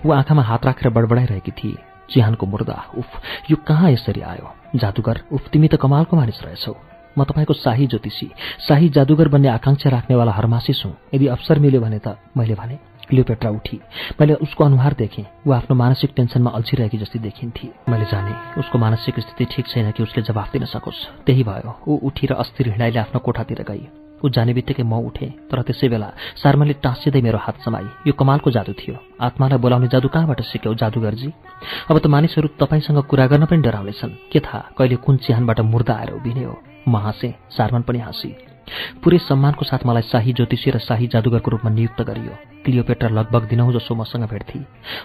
ऊ 0.06 0.12
आँखामा 0.14 0.44
हात 0.44 0.66
राखेर 0.66 0.94
बडबडाइरहेकी 0.94 1.52
थिए। 1.52 1.95
चिहानको 2.10 2.46
मुर्दा 2.46 2.84
उफ 2.98 3.10
यो 3.52 3.58
कहाँ 3.68 3.92
यसरी 3.92 4.22
आयो? 4.22 4.54
जादुगर 4.76 5.22
उफ 5.32 5.50
तिमी 5.50 5.68
त 5.68 5.76
कमालको 5.76 6.18
मानिस 6.18 6.44
रहेछौ। 6.44 6.76
म 7.18 7.24
तपाईँको 7.24 7.54
शाही 7.54 7.88
ज्योतिषी 7.88 8.32
शाही 8.68 8.90
जादुगर 8.90 9.28
बन्ने 9.28 9.48
आकांक्षा 9.48 9.90
राख्नेवाला 9.90 10.32
हरमासिस 10.32 10.86
हुँ। 10.86 10.94
यदि 11.14 11.28
अवसर 11.28 11.60
मिल्यो 11.60 11.82
भने 11.82 12.00
त 12.00 12.18
मैले 12.38 12.56
भने 12.56 12.80
क्लियोपेट्रा 13.08 13.50
उठी। 13.50 13.80
मैले 14.22 14.34
उसको 14.34 14.64
अनुहार 14.64 14.94
देखेँ। 14.94 15.26
ऊ 15.48 15.52
आफ्नो 15.52 15.76
मानसिक 15.76 16.12
टेन्सनमा 16.16 16.52
अल्छिरहेकी 16.52 16.98
जस्तै 16.98 17.20
देखिन्थे। 17.20 17.68
मैले 17.90 18.06
जाने 18.06 18.60
उसको 18.60 18.78
मानसिक 18.78 19.20
स्थिति 19.20 19.46
ठिक 19.46 19.68
छैन 19.68 19.92
कि 19.92 20.04
उसले 20.04 20.24
जवाफ 20.24 20.52
दिन 20.52 20.66
सकोस्। 20.66 21.26
त्यही 21.26 21.44
भयो। 21.44 21.80
ऊ 21.88 22.00
उठी 22.04 22.28
र 22.28 22.34
अस्थिर 22.34 22.70
हिँडाइले 22.70 23.00
आफ्नो 23.00 23.20
कोठातिर 23.20 23.64
गई। 23.64 24.05
ऊ 24.26 24.30
जाने 24.30 24.54
बित्तिकै 24.54 24.84
म 24.84 24.98
उठेँ 25.06 25.30
तर 25.50 25.62
त्यसै 25.62 25.88
बेला 25.94 26.10
सार्माले 26.42 26.74
टाँसिँदै 26.82 27.22
मेरो 27.22 27.38
हात 27.38 27.62
समाई। 27.62 28.10
यो 28.10 28.14
कमालको 28.18 28.50
जादु 28.52 28.74
थियो। 28.74 28.96
आत्मालाई 29.22 29.60
बोलाउने 29.62 29.88
जादु 29.94 30.08
कहाँबाट 30.10 30.42
सिक्यौ 30.42 30.74
जादुगरजी? 30.74 31.30
अब 31.90 31.98
त 32.02 32.06
मानिसहरू 32.10 32.48
तपाईँसँग 32.58 33.00
कुरा 33.06 33.26
गर्न 33.28 33.46
पनि 33.46 33.62
डराउनेछन्। 33.62 34.18
के 34.32 34.40
थाहा 34.40 34.74
कहिले 34.78 34.96
कुन 35.06 35.18
चिहानबाट 35.22 35.60
मुर्दा 35.62 35.94
आएर 35.94 36.12
उभिने 36.18 36.44
हो? 36.44 36.58
म 36.90 36.98
हाँसेँ 36.98 37.34
सारमान 37.54 37.82
पनि 37.86 38.00
हाँसी। 38.00 38.34
पुरै 39.04 39.18
सम्मानको 39.22 39.66
साथ 39.66 39.86
मलाई 39.86 40.02
शाही 40.10 40.34
ज्योतिषी 40.34 40.72
र 40.72 40.78
शाही 40.82 41.08
जादुगरको 41.14 41.52
रूपमा 41.52 41.70
नियुक्त 41.72 42.02
गरियो। 42.02 42.34
क्लियोपेट्रा 42.66 43.10
लगभग 43.10 43.44
दिनहुँ 43.46 43.74
जसो 43.74 43.96
मसँग 43.96 44.26
भेट्थे। 44.26 44.60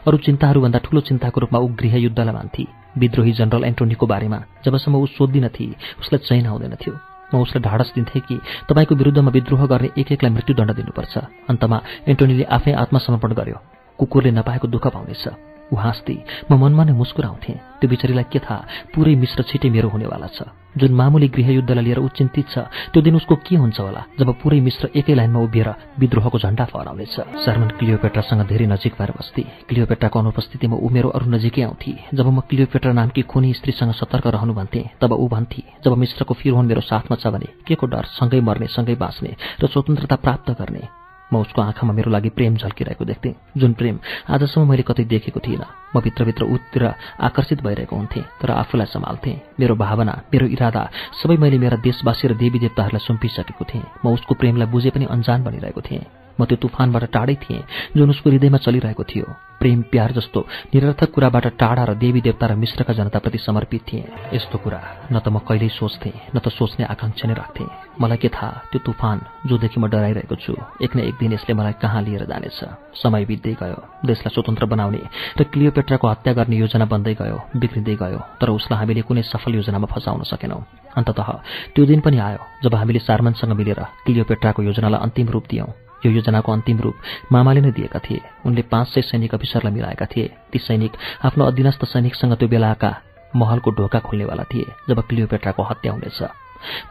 अरू 0.08 0.16
चिन्ताहरूभन्दा 0.16 0.78
ठूलो 0.80 1.00
चिन्ताको 1.00 1.40
रूपमा 1.40 1.58
ऊ 1.60 1.68
गृहयुद्धलाई 1.76 2.34
मान्थे। 2.34 2.64
विद्रोही 2.98 3.32
जनरल 3.32 3.64
एन्टोनीको 3.64 4.06
बारेमा 4.06 4.38
जबसम्म 4.64 4.96
ऊ 4.96 5.06
सोधिदिनथे 5.06 5.66
उसलाई 6.00 6.24
चैन 6.24 6.46
आउँदैन 6.46 6.74
थियो। 6.80 7.09
म 7.34 7.40
उसलाई 7.40 7.62
ढाडस 7.62 7.92
दिन्थेँ 7.94 8.22
कि 8.22 8.36
तपाईँको 8.68 8.94
विरुद्धमा 8.94 9.30
विद्रोह 9.30 9.66
गर्ने 9.66 9.88
एक 9.98 10.12
एकलाई 10.12 10.32
मृत्युदण्ड 10.32 10.70
दिनुपर्छ। 10.74 11.14
अन्तमा 11.50 11.78
एन्टोनीले 12.08 12.44
आफै 12.44 12.72
आत्मसमर्पण 12.72 13.32
गर्यो। 13.32 13.58
कुकुरले 13.98 14.30
नपाएको 14.30 14.66
दुःख 14.68 14.86
पाउनेछ। 14.86 15.24
ऊ 15.72 15.76
हाँस्दै 15.76 16.16
म 16.50 16.58
मनमा 16.58 16.84
नै 16.84 16.92
मुस्कुराउँथेँ। 16.92 17.56
त्यो 17.80 17.88
बिचरीलाई 17.90 18.26
के 18.32 18.38
थाहा? 18.38 18.66
पुरै 18.94 19.14
मिश्र 19.14 19.42
छिटै 19.46 19.68
मेरो 19.70 19.88
हुनेवाला 19.88 20.26
छ। 20.26 20.59
जुन 20.76 20.92
मामुली 20.94 21.28
गृहयुद्धलाई 21.28 21.84
लिएर 21.84 21.98
ऊ 21.98 22.08
चिन्तित 22.08 22.48
छ 22.48 22.58
त्यो 22.92 23.02
दिन 23.02 23.16
उसको 23.16 23.34
के 23.46 23.56
हुन्छ 23.56 23.80
होला 23.80 24.02
जब 24.18 24.28
पुरै 24.42 24.60
मिश्र 24.60 24.90
एकै 24.96 25.14
लाइनमा 25.14 25.40
उभिएर 25.40 25.68
विद्रोहको 25.98 26.38
झण्डा 26.38 26.64
फहराउनेछ? 26.64 27.14
शर्मन 27.44 27.68
क्लियोपेट्रासँग 27.78 28.46
धेरै 28.46 28.66
नजिक 28.66 28.94
भएर 28.98 29.10
बस्थे। 29.10 29.42
क्लियोपेट्राको 29.68 30.18
अनुपस्थितिमा 30.18 30.76
ऊ 30.76 30.88
मेरो 30.88 31.08
अरू 31.08 31.26
नजिकै 31.30 31.62
आउँथे। 31.62 31.92
जब 32.14 32.26
म 32.26 32.40
क्लियोपेट्रा 32.40 32.92
नामकी 32.92 33.22
खुनी 33.22 33.52
स्त्रीसँग 33.54 33.92
सतर्क 33.92 34.26
रहनु 34.26 34.52
भन्थे 34.54 34.80
तब 35.00 35.12
ऊ 35.12 35.28
भन्थे 35.28 35.62
जब 35.84 35.92
मिश्रको 35.96 36.34
फिरहोन 36.34 36.66
मेरो 36.66 36.80
साथमा 36.80 37.16
छ 37.16 37.26
भने 37.26 37.48
के 37.66 37.74
को 37.74 37.86
डर? 37.86 38.04
सँगै 38.18 38.40
मर्ने 38.40 38.66
सँगै 38.66 38.94
बाँच्ने 38.94 39.36
र 39.62 39.66
स्वतन्त्रता 39.66 40.16
प्राप्त 40.16 40.50
गर्ने। 40.50 40.99
म 41.32 41.36
उसको 41.40 41.62
आँखामा 41.62 41.92
मेरो 41.92 42.10
लागि 42.10 42.28
प्रेम 42.36 42.56
झल्किरहेको 42.56 43.04
देख्थेँ। 43.04 43.34
जुन 43.56 43.72
प्रेम 43.72 43.98
आजसम्म 44.28 44.68
मैले 44.70 44.82
कतै 44.82 45.04
देखेको 45.04 45.40
थिइनँ। 45.40 45.66
म 45.96 46.00
भित्रभित्र 46.00 46.44
उत्तिर 46.44 46.84
आकर्षित 47.20 47.62
भइरहेको 47.62 47.96
हुन्थेँ 47.96 48.24
तर 48.42 48.50
आफूलाई 48.50 48.86
सम्हाल्थेँ। 48.86 49.40
मेरो 49.60 49.74
भावना 49.74 50.14
मेरो 50.32 50.46
इरादा 50.46 50.82
सबै 51.22 51.36
मैले 51.36 51.58
मेरा 51.58 51.76
देशवासी 51.78 52.28
र 52.28 52.34
देवी 52.34 52.58
देवताहरूलाई 52.58 53.06
सुम्पिसकेको 53.06 53.64
थिएँ। 53.64 53.84
म 54.04 54.14
उसको 54.14 54.34
प्रेमलाई 54.34 54.68
बुझे 54.68 54.90
पनि 54.90 55.04
अन्जान 55.06 55.44
बनिरहेको 55.44 55.80
थिएँ। 55.80 56.19
म 56.38 56.44
त्यो 56.44 56.56
तुफानबाट 56.62 57.04
टाढै 57.10 57.34
थिएँ 57.42 57.64
जुन 57.96 58.10
उसको 58.10 58.30
हृदयमा 58.30 58.58
चलिरहेको 58.58 59.04
थियो। 59.04 59.26
प्रेम 59.60 59.80
प्यार 59.92 60.12
जस्तो 60.16 60.40
निरर्थक 60.72 61.10
कुराबाट 61.12 61.46
टाढा 61.60 61.84
र 61.84 61.94
देवी 62.00 62.20
देवता 62.20 62.46
र 62.46 62.54
मिश्रका 62.56 62.92
जनताप्रति 62.96 63.38
समर्पित 63.38 63.82
थिएँ। 63.88 64.04
यस्तो 64.32 64.58
कुरा 64.58 64.80
न 65.12 65.18
त 65.20 65.28
म 65.28 65.44
कहिल्यै 65.44 65.68
सोच्थेँ 65.68 66.32
न 66.32 66.38
त 66.40 66.48
सोच्ने 66.48 66.84
आकाङ्क्षा 66.88 67.28
नै 67.28 67.34
राख्थेँ। 67.34 67.68
मलाई 68.00 68.16
के 68.16 68.28
थाहा 68.32 68.72
त्यो 68.72 68.80
तुफान 68.80 69.18
जोदेखि 69.48 69.78
म 69.80 69.92
डराइरहेको 69.92 70.36
छु। 70.40 70.56
एक 70.80 70.96
न 70.96 70.98
एक 71.04 71.14
दिन 71.20 71.32
यसले 71.36 71.52
मलाई 71.52 71.76
कहाँ 71.76 72.02
लिएर 72.02 72.24
जानेछ? 72.24 72.58
समय 72.96 73.24
बित्दै 73.28 73.54
गयो। 73.60 73.78
देशलाई 74.08 74.32
स्वतन्त्र 74.32 74.64
बनाउने 74.64 75.02
र 75.36 75.40
क्लियोपेट्राको 75.52 76.06
हत्या 76.08 76.32
गर्ने 76.32 76.56
योजना 76.56 76.84
बन्दै 76.88 77.14
गयो 77.20 77.36
बिग्रिँदै 77.60 77.96
गयो। 78.00 78.20
तर 78.40 78.48
उसलाई 78.48 78.78
हामीले 78.80 79.02
कुनै 79.04 79.22
सफल 79.28 79.60
योजनामा 79.60 79.92
फसाउन 79.92 80.24
सकेनौँ। 80.24 80.64
अन्ततः 80.96 81.28
त्यो 81.76 81.84
दिन 81.84 82.00
पनि 82.00 82.16
आयो 82.16 82.40
जब 82.64 82.74
हामीले 82.74 83.00
सार्मनसँग 83.04 83.52
मिलेर 83.60 83.80
क्लियोपेट्राको 84.08 84.62
योजनालाई 84.62 85.00
अन्तिम 85.04 85.28
रूप 85.28 85.44
दियौँ। 85.52 85.89
यो 86.06 86.12
योजनाको 86.12 86.52
अन्तिम 86.52 86.78
रूप 86.80 86.96
मामाले 87.32 87.60
नै 87.60 87.70
दिएका 87.72 87.98
थिए। 87.98 88.20
उनले 88.46 88.62
पाँच 88.62 88.88
सय 88.88 89.02
सैनिक 89.02 89.34
अफिसरलाई 89.34 89.72
मिलाएका 89.72 90.06
थिए। 90.06 90.26
ती 90.52 90.58
सैनिक 90.58 90.92
आफ्नो 91.24 91.44
अधीनस्थ 91.44 91.84
सैनिकसँग 91.84 92.34
त्यो 92.36 92.48
बेलाका 92.48 92.90
महलको 93.36 93.70
ढोका 93.70 93.98
खोल्नेवाला 94.00 94.44
थिए 94.44 94.66
जब 94.88 95.00
क्लियोपेट्राको 95.08 95.62
हत्या 95.62 95.92
हुनेछ। 95.92 96.22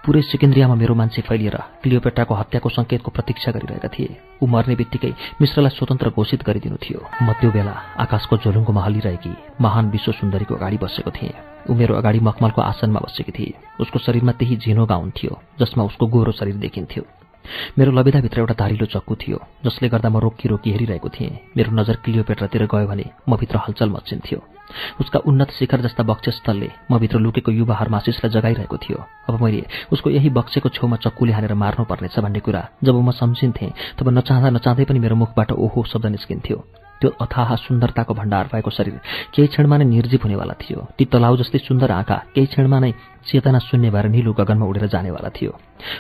पुरै 0.02 0.22
सिकेन्द्रियामा 0.22 0.76
मेरो 0.76 0.96
मान्छे 0.96 1.22
फैलिएर 1.22 1.58
क्लियोपेट्राको 1.84 2.34
हत्याको 2.34 2.70
सङ्केतको 2.70 3.10
प्रतीक्षा 3.12 3.52
गरिरहेका 3.52 3.90
थिए। 3.94 4.18
ऊ 4.42 4.46
मर्ने 4.48 4.76
बित्तिकै 4.76 5.12
मिश्रलाई 5.42 5.76
स्वतन्त्र 5.78 6.10
घोषित 6.10 6.42
गरिदिनु 6.42 6.78
थियो। 6.82 7.00
म 7.22 7.34
त्यो 7.38 7.52
बेला 7.52 7.76
आकाशको 8.02 8.38
झोलुङकोमा 8.42 8.82
हलिरहेकी 8.82 9.34
महान 9.62 9.86
विश्व 9.94 10.12
सुन्दरीको 10.18 10.56
अगाडि 10.56 10.78
बसेको 10.82 11.12
थिएँ। 11.12 11.70
ऊ 11.70 11.74
मेरो 11.76 11.94
अगाडि 12.02 12.20
मखमलको 12.20 12.62
आसनमा 12.62 13.00
बसेकी 13.06 13.32
थिए। 13.32 13.54
उसको 13.78 14.00
शरीरमा 14.00 14.32
त्यही 14.42 14.56
झिनो 14.58 14.86
गाउन 14.90 15.10
थियो 15.14 15.38
जसमा 15.60 15.84
उसको 15.84 16.08
गोरो 16.08 16.32
शरीर 16.32 16.56
देखिन्थ्यो। 16.66 17.04
मेरो 17.78 17.92
लबेदाभित्र 17.92 18.40
एउटा 18.40 18.54
धारिलो 18.60 18.86
चक्कु 18.94 19.16
थियो 19.22 19.38
जसले 19.66 19.90
गर्दा 19.90 20.10
म 20.10 20.18
रोकी 20.20 20.48
रोकी 20.50 20.72
हेरिरहेको 20.72 21.10
थिएँ। 21.10 21.32
मेरो 21.58 21.72
नजर 21.80 21.96
क्लियोपेट्रातिर 22.04 22.66
गयो 22.66 22.88
भने 22.88 23.06
म 23.30 23.38
भित्र 23.38 23.58
हलचल 23.66 23.90
मचिन्थ्यो 23.90 24.40
उसका 25.02 25.20
उन्नत 25.26 25.52
शिखर 25.58 25.82
जस्ता 25.82 26.04
बक्सेस्थलले 26.06 26.70
म 26.92 26.98
भित्र 27.02 27.20
लुकेको 27.20 27.52
युवा 27.52 27.76
हरमासिसलाई 27.76 28.32
जगाइरहेको 28.32 28.78
थियो। 28.78 28.98
अब 29.30 29.42
मैले 29.44 29.64
उसको 29.94 30.10
यही 30.10 30.30
बक्सेको 30.30 30.70
छेउमा 30.70 30.98
चक्कुले 31.06 31.34
हानेर 31.34 31.54
मार्नुपर्नेछ 31.54 32.20
भन्ने 32.20 32.40
कुरा 32.46 32.62
जब 32.84 32.96
म 33.02 33.12
सम्झिन्थेँ 33.18 33.74
तब 33.98 34.10
नचाहँदा 34.18 34.50
नचाहँदै 34.58 34.86
पनि 34.86 35.00
मेरो 35.00 35.16
मुखबाट 35.16 35.52
ओहो 35.58 35.84
शब्द 35.90 36.06
निस्किन्थ्यो। 36.14 36.58
त्यो 37.02 37.10
अथाह 37.22 37.56
सुन्दरताको 37.66 38.14
भण्डार 38.14 38.46
भएको 38.54 38.70
शरीर 38.70 38.96
केही 39.34 39.48
क्षणमा 39.48 39.78
नै 39.78 39.86
निर्जीव 39.86 40.20
हुनेवाला 40.24 40.54
थियो। 40.60 40.80
ती 40.98 41.06
तलाउ 41.06 41.36
जस्तै 41.42 41.60
सुन्दर 41.68 41.92
आँखा 41.92 42.18
केही 42.36 42.48
क्षणमा 42.52 42.80
नै 42.80 42.92
चेतना 43.28 43.60
शून्य 43.60 43.90
भएर 43.90 44.06
निलो 44.16 44.34
गगनमा 44.34 44.66
उडेर 44.66 44.86
जानेवाला 44.88 45.30
थियो। 45.38 45.52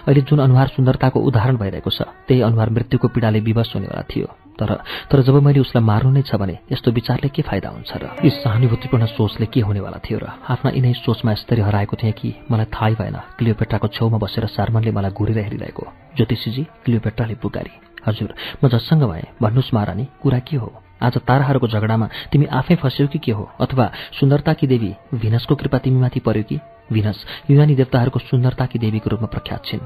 अहिले 0.08 0.22
जुन 0.28 0.40
अनुहार 0.40 0.68
सुन्दरताको 0.76 1.20
उदाहरण 1.20 1.56
भइरहेको 1.62 1.92
छ 1.92 2.02
त्यही 2.28 2.42
अनुहार 2.42 2.70
मृत्युको 2.76 3.08
पीडाले 3.16 3.40
विवश 3.40 3.76
हुनेवाला 3.76 4.04
थियो। 4.12 4.28
तर 4.60 4.72
तर 5.08 5.22
जब 5.24 5.36
मैले 5.40 5.60
उसलाई 5.64 5.84
मार्नु 5.84 6.12
नै 6.12 6.22
छ 6.28 6.36
भने 6.36 6.56
यस्तो 6.72 6.92
विचारले 6.92 7.30
के 7.32 7.42
फाइदा 7.48 7.70
हुन्छ 7.70 7.92
र? 7.96 8.04
यस 8.28 8.44
सहानुभूतिपूर्ण 8.44 9.06
सोचले 9.16 9.46
के 9.48 9.62
हुनेवाला 9.64 10.00
थियो 10.04 10.20
र? 10.20 10.26
आफ्ना 10.52 10.70
यिनै 10.76 10.94
सोचमा 11.00 11.32
यस्तरी 11.32 11.62
हराएको 11.64 11.96
थिएँ 11.96 12.12
कि 12.12 12.30
मलाई 12.52 12.68
थाहै 12.68 12.94
भएन 13.00 13.18
क्लियोपेट्राको 13.40 13.88
छेउमा 13.88 14.18
बसेर 14.20 14.46
सार्मनले 14.52 14.92
मलाई 14.92 15.12
घुरेर 15.16 15.38
हेरिरहेको। 15.48 15.84
ज्योतिषीजी 16.18 16.64
क्लियोपेट्राले 16.84 17.36
पुकारी। 17.40 17.72
हजुर 18.08 18.30
म 18.60 18.68
जससँग 18.68 19.04
भएँ 19.08 19.32
भन्नुहोस् 19.40 19.74
महारानी 19.74 20.06
कुरा 20.20 20.40
के 20.44 20.58
हो? 20.60 20.70
आज 21.02 21.18
ताराहरूको 21.18 21.68
झगडामा 21.68 22.08
तिमी 22.32 22.46
आफै 22.46 22.76
फस्यौ 22.76 23.08
कि 23.08 23.20
के 23.20 23.32
हो? 23.32 23.50
अथवा 23.60 23.92
सुन्दरताकी 24.20 24.68
देवी? 24.68 24.96
भिनसको 25.16 25.56
कृपा 25.56 25.78
तिमीमाथि 25.78 26.20
पर्यो 26.20 26.44
कि? 26.44 26.60
भिनस 26.94 27.26
युनानी 27.50 27.76
देवताहरूको 27.76 28.20
सुन्दरताकी 28.20 28.80
देवीको 28.80 29.10
रूपमा 29.10 29.28
प्रख्यात 29.28 29.66
छिन्। 29.66 29.80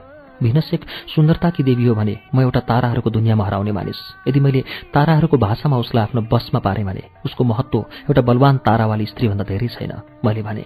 भिनस 0.44 0.74
एक 0.74 0.86
सुन्दरताकी 1.16 1.64
देवी 1.64 1.86
हो 1.86 1.96
भने 1.96 2.18
म 2.36 2.42
एउटा 2.42 2.60
ताराहरूको 2.60 3.10
दुनियाँमा 3.10 3.46
हराउने 3.46 3.72
मानिस। 3.72 4.00
यदि 4.28 4.40
मैले 4.40 4.64
ताराहरूको 4.94 5.38
भाषामा 5.38 5.78
उसलाई 5.78 6.04
आफ्नो 6.04 6.22
बसमा 6.22 6.60
पारेँ 6.60 6.86
भने 6.86 7.04
उसको 7.26 7.44
महत्व 7.44 7.78
एउटा 7.80 8.22
बलवान 8.22 8.58
तारावाली 8.58 9.06
स्त्रीभन्दा 9.06 9.44
धेरै 9.44 9.68
छैन। 9.68 9.94
मैले 10.26 10.42
भने 10.42 10.66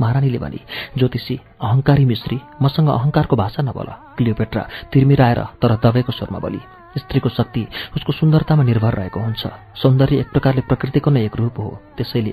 महारानीले 0.00 0.38
भने 0.38 0.60
ज्योतिषी 0.98 1.40
अहङ्कारी 1.60 2.04
मिश्री 2.04 2.38
मसँग 2.62 2.88
अहङ्कारको 2.88 3.36
भाषा 3.36 3.62
नबोल। 3.62 3.90
क्लियोपेट्रा 4.16 4.68
तिर्मिराएर 4.92 5.42
तर 5.62 5.74
दबेको 5.74 6.12
स्वरमा 6.12 6.38
बोली। 6.38 6.60
स्त्रीको 6.98 7.28
शक्ति 7.28 7.66
उसको 7.96 8.12
सुन्दरतामा 8.12 8.62
निर्भर 8.62 8.92
रहेको 8.94 9.20
हुन्छ। 9.20 9.46
सौन्दर्य 9.82 10.16
एक 10.20 10.30
प्रकारले 10.32 10.60
प्रकृतिको 10.68 11.10
नै 11.10 11.24
एक 11.24 11.36
रूप 11.36 11.58
हो। 11.58 11.78
त्यसैले 11.96 12.32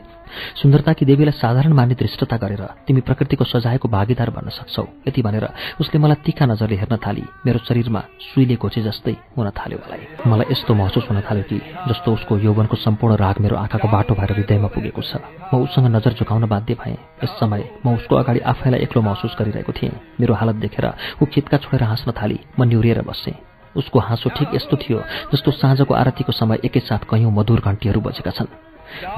सुन्दरताकी 0.61 1.05
देवीलाई 1.05 1.31
साधारण 1.39 1.73
मान्ने 1.73 1.95
दृष्टता 1.95 2.37
गरेर 2.37 2.63
तिमी 2.87 3.01
प्रकृतिको 3.01 3.43
सजायको 3.45 3.87
भागीदार 3.89 4.29
बन्न 4.29 4.49
सक्छौ। 4.49 4.83
यति 5.07 5.21
भनेर 5.21 5.47
उसले 5.81 5.99
मलाई 5.99 6.21
तिखा 6.25 6.45
नजरले 6.45 6.75
हेर्न 6.75 6.95
थाली। 6.97 7.23
मेरो 7.45 7.59
शरीरमा 7.65 8.01
सुईले 8.19 8.55
घोचे 8.55 8.81
जस्तै 8.81 9.15
हुन 9.37 9.49
थाल्यो 9.49 9.79
मलाई। 9.79 10.01
मलाई 10.27 10.45
यस्तो 10.51 10.73
महसुस 10.75 11.07
हुन 11.09 11.21
थाल्यो 11.25 11.43
कि 11.49 11.57
जस्तो 11.89 12.13
उसको 12.13 12.37
यौवनको 12.37 12.75
सम्पूर्ण 12.77 13.15
राग 13.15 13.35
मेरो 13.41 13.55
आँखाको 13.57 13.87
बाटो 13.87 14.13
भएर 14.13 14.31
हृदयमा 14.37 14.67
पुगेको 14.69 15.01
छ। 15.01 15.17
म 15.49 15.65
उसँग 15.65 15.87
नजर 15.95 16.13
झुकाउन 16.13 16.45
बाध्य 16.45 16.73
भएँ। 16.77 16.97
यस 17.23 17.31
समय 17.39 17.63
म 17.85 17.95
उसको 17.97 18.15
अगाडि 18.15 18.39
आफैलाई 18.39 18.79
एक्लो 18.85 19.01
महसुस 19.01 19.35
गरिरहेको 19.39 19.73
थिएँ। 19.73 19.97
मेरो 20.19 20.33
हालत 20.35 20.55
देखेर 20.61 20.85
ऊ 21.21 21.25
खितका 21.25 21.57
छोडेर 21.57 21.83
हाँस्न 21.83 22.11
थाली। 22.13 22.39
म 22.59 22.69
निहुरिएर 22.69 23.01
बसेँ। 23.01 23.48
उसको 23.75 23.99
हाँसो 23.99 24.29
ठिक 24.29 24.55
यस्तो 24.55 24.77
थियो 24.77 24.99
जस्तो 25.33 25.51
साँझको 25.51 25.93
आरतीको 25.93 26.31
समय 26.31 26.59
एकैसाथ 26.65 27.09
कैयौँ 27.09 27.31
मधुर 27.31 27.59
घन्टीहरू 27.59 28.01
बजेका 28.01 28.31
छन्। 28.31 28.47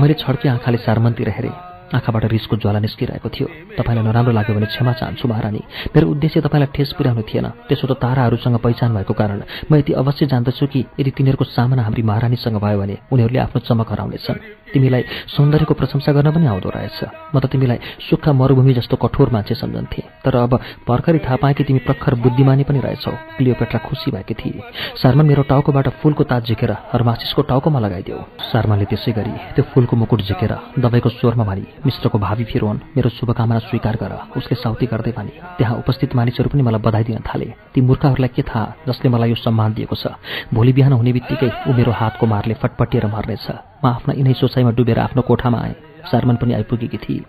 मैले 0.02 0.14
छड्के 0.14 0.50
आँखाले 0.50 0.78
सारमन्तिर 0.78 1.30
हेरेँ 1.30 1.71
आँखाबाट 1.94 2.26
रिसको 2.32 2.56
ज्वाला 2.58 2.80
निस्किरहेको 2.80 3.30
थियो। 3.30 3.48
तपाईँलाई 3.78 4.04
नराम्रो 4.06 4.32
लाग्यो 4.32 4.56
भने 4.56 4.66
क्षमा 4.66 4.94
चाहन्छु 4.94 5.28
महारानी। 5.28 5.62
मेरो 5.96 6.08
उद्देश्य 6.08 6.42
तपाईँलाई 6.42 6.70
ठेस 6.76 6.92
पुर्याउनु 6.98 7.22
थिएन। 7.28 7.48
त्यसो 7.68 7.88
त 7.88 7.94
ताराहरूसँग 8.00 8.58
पहिचान 8.64 8.90
भएको 8.96 9.14
कारण 9.14 9.40
म 9.72 9.76
यति 9.76 9.94
अवश्य 9.94 10.26
जान्दछु 10.26 10.66
कि 10.68 10.80
यदि 11.00 11.12
तिनीहरूको 11.12 11.46
सामना 11.46 11.84
हाम्री 11.84 12.04
महारानीसँग 12.04 12.58
भयो 12.58 12.78
भने 12.80 12.96
उनीहरूले 13.12 13.40
आफ्नो 13.40 13.60
चमक 13.68 13.92
हराउनेछन्। 13.92 14.40
तिमीलाई 14.72 15.04
सौन्दर्यको 15.36 15.74
प्रशंसा 15.76 16.12
गर्न 16.16 16.32
पनि 16.32 16.48
आउँदो 16.48 16.70
रहेछ। 16.72 17.00
म 17.36 17.40
त 17.40 17.52
तिमीलाई 17.52 17.80
सुक्खा 18.08 18.32
मरुभूमि 18.32 18.74
जस्तो 18.74 18.96
कठोर 18.96 19.30
मान्छे 19.30 19.56
सम्झन्थे। 19.60 20.02
तर 20.24 20.36
अब 20.48 20.54
भर्खरै 20.88 21.20
थाहा 21.20 21.36
पाएँ 21.44 21.56
कि 21.56 21.64
तिमी 21.68 21.80
प्रखर 21.84 22.16
बुद्धिमानी 22.24 22.64
पनि 22.64 22.80
रहेछौ। 22.80 23.12
क्लियोपेट्रा 23.36 23.80
खुसी 23.84 24.12
भएकी 24.12 24.34
थिए। 24.34 24.64
शर्मा 24.96 25.24
मेरो 25.24 25.44
टाउकोबाट 25.44 25.88
फुलको 26.00 26.24
ताज 26.24 26.48
झिकेर 26.48 26.72
हरमासिसको 26.94 27.42
टाउकोमा 27.52 27.80
लगाइदेऊ। 27.80 28.20
शर्माले 28.48 28.86
त्यसै 28.88 29.12
गरी 29.12 29.34
त्यो 29.60 29.64
फुलको 29.76 29.96
मुकुट 29.98 30.22
झिकेर 30.24 30.54
दबाईको 30.80 31.10
स्वरमा 31.20 31.44
भनी 31.44 31.64
मिश्रको 31.86 32.18
भावी 32.20 32.44
फिरोन 32.44 32.82
मेरो 32.96 33.10
शुभकामना 33.10 33.60
स्वीकार 33.60 33.96
गर। 33.96 34.14
उसले 34.38 34.56
साउती 34.56 34.86
गर्दै 34.86 35.12
भने 35.18 35.34
त्यहाँ 35.58 35.78
उपस्थित 35.78 36.16
मानिसहरू 36.16 36.50
पनि 36.50 36.62
मलाई 36.62 36.82
बधाई 36.82 37.04
दिन 37.04 37.20
थाले। 37.26 37.54
ती 37.74 37.82
मूर्खहरूलाई 37.82 38.32
के 38.36 38.42
थाहा 38.42 38.74
जसले 38.88 39.10
मलाई 39.10 39.30
यो 39.30 39.36
सम्मान 39.36 39.74
दिएको 39.74 39.96
छ? 39.96 40.08
भोलि 40.54 40.74
बिहान 40.74 40.94
हुने 40.94 41.12
बित्तिकै 41.14 41.52
ऊ 41.68 41.74
मेरो 41.74 41.92
हातको 41.92 42.26
मारले 42.28 42.54
फटपटिएर 42.62 43.06
मर्नेछ। 43.08 43.48
म 43.82 43.86
आफ्ना 43.88 44.14
यिनै 44.14 44.34
सोचाइमा 44.34 44.72
डुबेर 44.78 45.00
आफ्नो 45.00 45.22
कोठामा 45.22 45.58
आएँ। 45.58 45.76
सारमन 46.12 46.36
पनि 46.38 46.54
आइपुगेकी 46.54 46.98
थिए। 46.98 47.26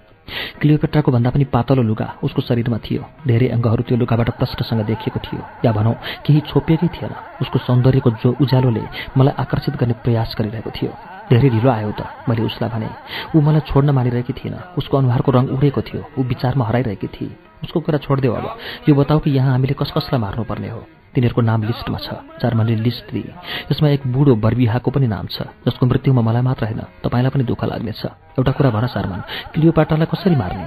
क्लियोपेट्राको 0.61 1.13
भन्दा 1.13 1.31
पनि 1.31 1.45
पातलो 1.45 1.83
लुगा 1.83 2.09
उसको 2.23 2.41
शरीरमा 2.43 2.79
थियो। 2.79 3.03
धेरै 3.27 3.49
अङ्गहरू 3.57 3.83
त्यो 3.83 3.97
लुगाबाट 3.99 4.29
प्रष्टसँग 4.39 4.81
देखिएको 4.87 5.19
थियो। 5.19 5.43
या 5.65 5.73
भनौँ 5.73 5.95
केही 6.25 6.41
छोपिएकै 6.47 6.89
थिएन। 6.89 7.13
उसको 7.43 7.59
सौन्दर्यको 7.59 8.11
जो 8.23 8.37
उज्यालोले 8.41 8.85
मलाई 9.17 9.35
आकर्षित 9.43 9.77
गर्ने 9.77 9.95
प्रयास 10.05 10.35
गरिरहेको 10.39 10.71
थियो। 10.71 10.93
धेरै 11.33 11.49
ढिलो 11.49 11.71
आयो 11.71 11.91
त 11.97 12.05
मैले 12.29 12.43
उसलाई 12.45 12.69
भने। 12.69 12.89
ऊ 13.33 13.41
मलाई 13.41 13.65
छोड्न 13.65 13.91
मानिरहेकी 13.97 14.33
थिएन। 14.37 14.77
उसको 14.77 14.95
अनुहारको 15.01 15.31
रङ 15.33 15.45
उडेको 15.57 15.81
थियो। 15.81 16.01
ऊ 16.19 16.21
विचारमा 16.29 16.65
हराइरहेकी 16.69 17.09
थिए। 17.09 17.37
उसको 17.65 17.81
कुरा 17.81 17.99
छोडिदेऊ 18.05 18.33
अब। 18.37 18.47
यो 18.89 18.95
बताऊ 18.95 19.19
कि 19.25 19.31
यहाँ 19.33 19.53
हामीले 19.57 19.75
कस 19.81 19.91
कसलाई 19.97 20.21
मार्नुपर्ने 20.21 20.69
हो? 20.69 20.81
तिनीहरूको 21.15 21.41
नाम 21.41 21.61
लिस्टमा 21.63 21.99
छ 22.05 22.09
जर्मनले 22.41 22.77
लिस्ट 22.85 23.13
दिए। 23.13 23.33
यसमा 23.73 23.89
एक 23.97 24.03
बुढो 24.13 24.37
बर्बिहाको 24.45 24.91
पनि 24.93 25.07
नाम 25.09 25.27
छ 25.33 25.49
जसको 25.65 25.87
मृत्युमा 25.89 26.21
मलाई 26.21 26.43
मात्र 26.45 26.65
होइन 26.69 26.81
तपाईँलाई 27.01 27.31
पनि 27.33 27.45
दुःख 27.49 27.65
लाग्नेछ। 27.65 28.03
एउटा 28.37 28.53
कुरा 28.53 28.71
भन 28.77 28.87
सारमान 28.93 29.21
क्लियोपाटालाई 29.57 30.09
कसरी 30.13 30.37
मार्ने? 30.37 30.65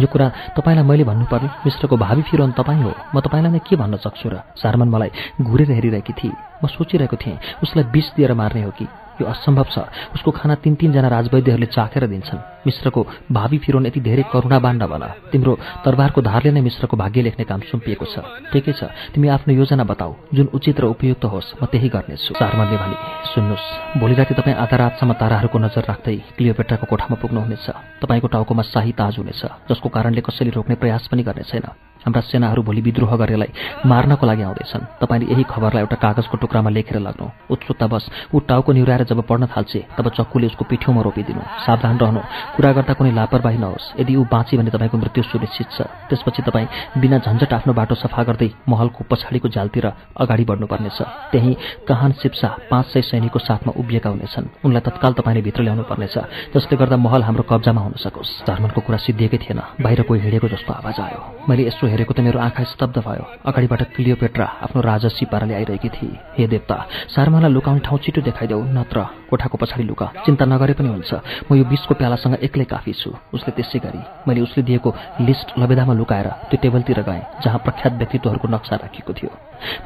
यो 0.00 0.06
कुरा 0.08 0.26
तपाईँलाई 0.56 0.84
मैले 0.84 1.04
भन्नुपर्ने? 1.04 1.48
मिश्रको 1.64 1.96
भावी 1.96 2.22
फिरोन 2.28 2.52
तपाईँ 2.56 2.82
हो। 2.82 2.92
म 3.12 3.20
तपाईँलाई 3.20 3.52
नै 3.52 3.60
के 3.60 3.76
भन्न 3.76 3.96
सक्छु 4.00 4.28
र? 4.32 4.40
सारमान 4.56 4.88
मलाई 4.88 5.10
घुरेर 5.40 5.70
हेरिरहेकी 5.76 6.12
थिए। 6.12 6.32
म 6.64 6.64
सोचिरहेको 6.72 7.16
थिएँ 7.16 7.36
उसलाई 7.64 7.84
विष 7.92 8.06
दिएर 8.16 8.32
मार्ने 8.32 8.62
हो 8.64 8.72
कि? 8.76 8.88
यो 9.20 9.26
असम्भव 9.26 9.66
छ। 9.70 9.76
उसको 10.14 10.30
खाना 10.30 10.54
तिन 10.60 10.74
तिनजना 10.74 11.08
राजवैद्यहरूले 11.08 11.66
चाखेर 11.66 12.06
दिन्छन्। 12.06 12.40
मिश्रको 12.66 13.00
भावी 13.32 13.58
फिरोन 13.58 13.86
यति 13.86 14.00
धेरै 14.00 14.24
करुणाबाण्ड 14.32 14.82
बन 14.82 15.02
तिम्रो 15.32 15.52
दरबारको 15.84 16.20
धारले 16.22 16.50
नै 16.50 16.60
मिश्रको 16.60 16.96
भाग्य 16.96 17.22
लेख्ने 17.22 17.44
काम 17.44 17.60
सुम्पिएको 17.70 18.04
छ। 18.04 18.16
ठिकै 18.52 18.72
छ। 18.72 18.90
तिमी 19.14 19.28
आफ्नो 19.28 19.54
योजना 19.54 19.84
बताऊ। 19.84 20.12
जुन 20.34 20.46
उचित 20.52 20.80
र 20.80 20.84
उपयुक्त 20.90 21.24
होस् 21.24 21.54
म 21.62 21.66
त्यही 21.70 21.88
गर्नेछु। 21.88 22.34
चारमनले 22.34 22.76
भने 22.76 22.96
सुन्नुहोस् 23.32 23.98
भोलि 23.98 24.14
राति 24.14 24.34
तपाईँ 24.34 24.56
आधा 24.56 24.76
रातसम्म 24.76 25.12
ताराहरूको 25.14 25.58
नजर 25.58 25.82
राख्दै 25.86 26.16
क्लियोपेट्राको 26.36 26.86
कोठामा 26.86 27.16
पुग्नुहुनेछ। 27.22 27.66
तपाईँको 28.02 28.28
टाउकोमा 28.28 28.62
शाही 28.66 28.92
ताज 28.92 29.14
हुनेछ 29.18 29.42
जसको 29.70 29.88
कारणले 29.88 30.20
कसैले 30.20 30.50
रोक्ने 30.50 30.74
प्रयास 30.76 31.08
पनि 31.08 31.22
गर्ने 31.22 31.44
छैन 31.46 31.66
हाम्रा 32.06 32.20
सेनाहरू 32.22 32.62
भोलि 32.62 32.80
विद्रोह 32.86 33.12
गरेलाई 33.18 33.50
मार्नको 33.82 34.26
लागि 34.26 34.42
आउँदैछन्। 34.46 35.02
तपाईँले 35.02 35.26
यही 35.26 35.42
खबरलाई 35.42 35.82
एउटा 35.82 35.96
कागजको 35.98 36.36
टुक्रामा 36.38 36.70
लेखेर 36.70 37.02
लाग्नु। 37.02 37.26
उत्सुकतावश 37.50 38.30
ऊ 38.30 38.38
टाउको 38.46 38.70
निहुराएर 38.72 39.02
जब 39.10 39.26
पढ्न 39.26 39.46
थाल्छे 39.50 39.80
तब 39.98 40.06
चक्कुले 40.14 40.46
उसको 40.46 40.64
पिठ्यौमा 40.70 41.02
रोपिदिनु। 41.02 41.42
सावधान 41.66 41.98
रहनु। 41.98 42.20
कुरा 42.54 42.70
गर्दा 42.78 42.92
कुनै 42.94 43.10
लापरवाही 43.10 43.58
नहोस्। 43.58 43.98
यदि 43.98 44.14
ऊ 44.14 44.22
बाँची 44.22 44.54
भने 44.54 44.70
तपाईँको 44.70 44.96
मृत्यु 45.02 45.22
सुनिश्चित 45.26 45.66
छ। 45.74 45.78
त्यसपछि 46.06 46.42
तपाईँ 46.46 47.02
बिना 47.02 47.18
झन्झट 47.26 47.52
आफ्नो 47.58 47.72
बाटो 47.74 47.94
सफा 47.98 48.22
गर्दै 48.22 48.50
महलको 48.70 49.02
पछाडिको 49.10 49.48
जालतिर 49.50 49.86
अगाडि 50.14 50.44
बढ्नुपर्नेछ। 50.46 50.98
त्यहीँ 51.34 51.54
कहान 51.90 52.12
सिप्सा 52.22 52.70
पाँच 52.70 52.86
सय 52.86 53.02
सैनिकको 53.02 53.38
साथमा 53.42 53.74
उभिएका 53.74 54.10
हुनेछन्। 54.14 54.46
उनलाई 54.62 54.82
तत्काल 54.86 55.12
तपाईँले 55.18 55.42
भित्र 55.42 55.62
ल्याउनु 55.66 55.82
पर्नेछ 55.90 56.54
जसले 56.54 56.78
गर्दा 56.78 56.96
महल 57.02 57.22
हाम्रो 57.26 57.42
कब्जामा 57.50 57.80
हुन 57.82 57.98
सकोस्। 57.98 58.46
जर्मनको 58.46 58.80
कुरा 58.86 58.98
सिद्धिएकै 59.02 59.38
थिएन। 59.42 59.60
बाहिर 59.82 60.06
कोही 60.06 60.20
हिँडेको 60.22 60.48
जस्तो 60.54 60.72
आवाज 60.72 61.00
आयो। 61.02 61.20
मैले 61.50 61.66
यसो 61.66 61.86
हेरेको 61.96 62.12
त 62.12 62.20
मेरो 62.20 62.38
आँखा 62.38 62.62
स्तब्ध 62.68 62.98
भयो। 63.00 63.24
अगाडिबाट 63.48 63.82
क्लियोपेट्रा 63.96 64.46
आफ्नो 64.68 64.80
राजसी 64.84 65.24
पाराले 65.32 65.54
आइरहेकी 65.56 65.88
थिए 65.88 66.20
हे 66.36 66.44
देवता 66.46 66.76
सारमालाई 67.08 67.50
लुकाउने 67.56 67.80
ठाउँ 67.80 67.98
छिटो 68.04 68.20
देखाइदेऊ 68.20 68.60
नत्र। 68.76 68.98
कोठाको 69.30 69.56
पछाडि 69.58 69.84
लुका 69.84 70.06
चिन्ता 70.26 70.44
नगरे 70.44 70.74
पनि 70.78 70.88
हुन्छ। 70.88 71.12
म 71.50 71.54
यो 71.54 71.64
बिसको 71.64 71.94
प्यालासँग 71.94 72.34
एक्लै 72.42 72.64
काफी 72.64 72.92
छु। 72.92 73.10
उसले 73.34 73.50
त्यसै 73.56 73.78
गरी 73.78 74.00
मैले 74.28 74.40
उसले 74.40 74.62
दिएको 74.62 74.90
लिस्ट 75.20 75.48
लबेदामा 75.58 75.94
लुकाएर 75.94 76.28
त्यो 76.50 76.58
टेबलतिर 76.62 77.00
गएँ 77.02 77.22
जहाँ 77.44 77.58
प्रख्यात 77.64 77.92
व्यक्तित्वहरूको 78.00 78.48
नक्सा 78.48 78.74
राखिएको 78.76 79.12
थियो। 79.12 79.30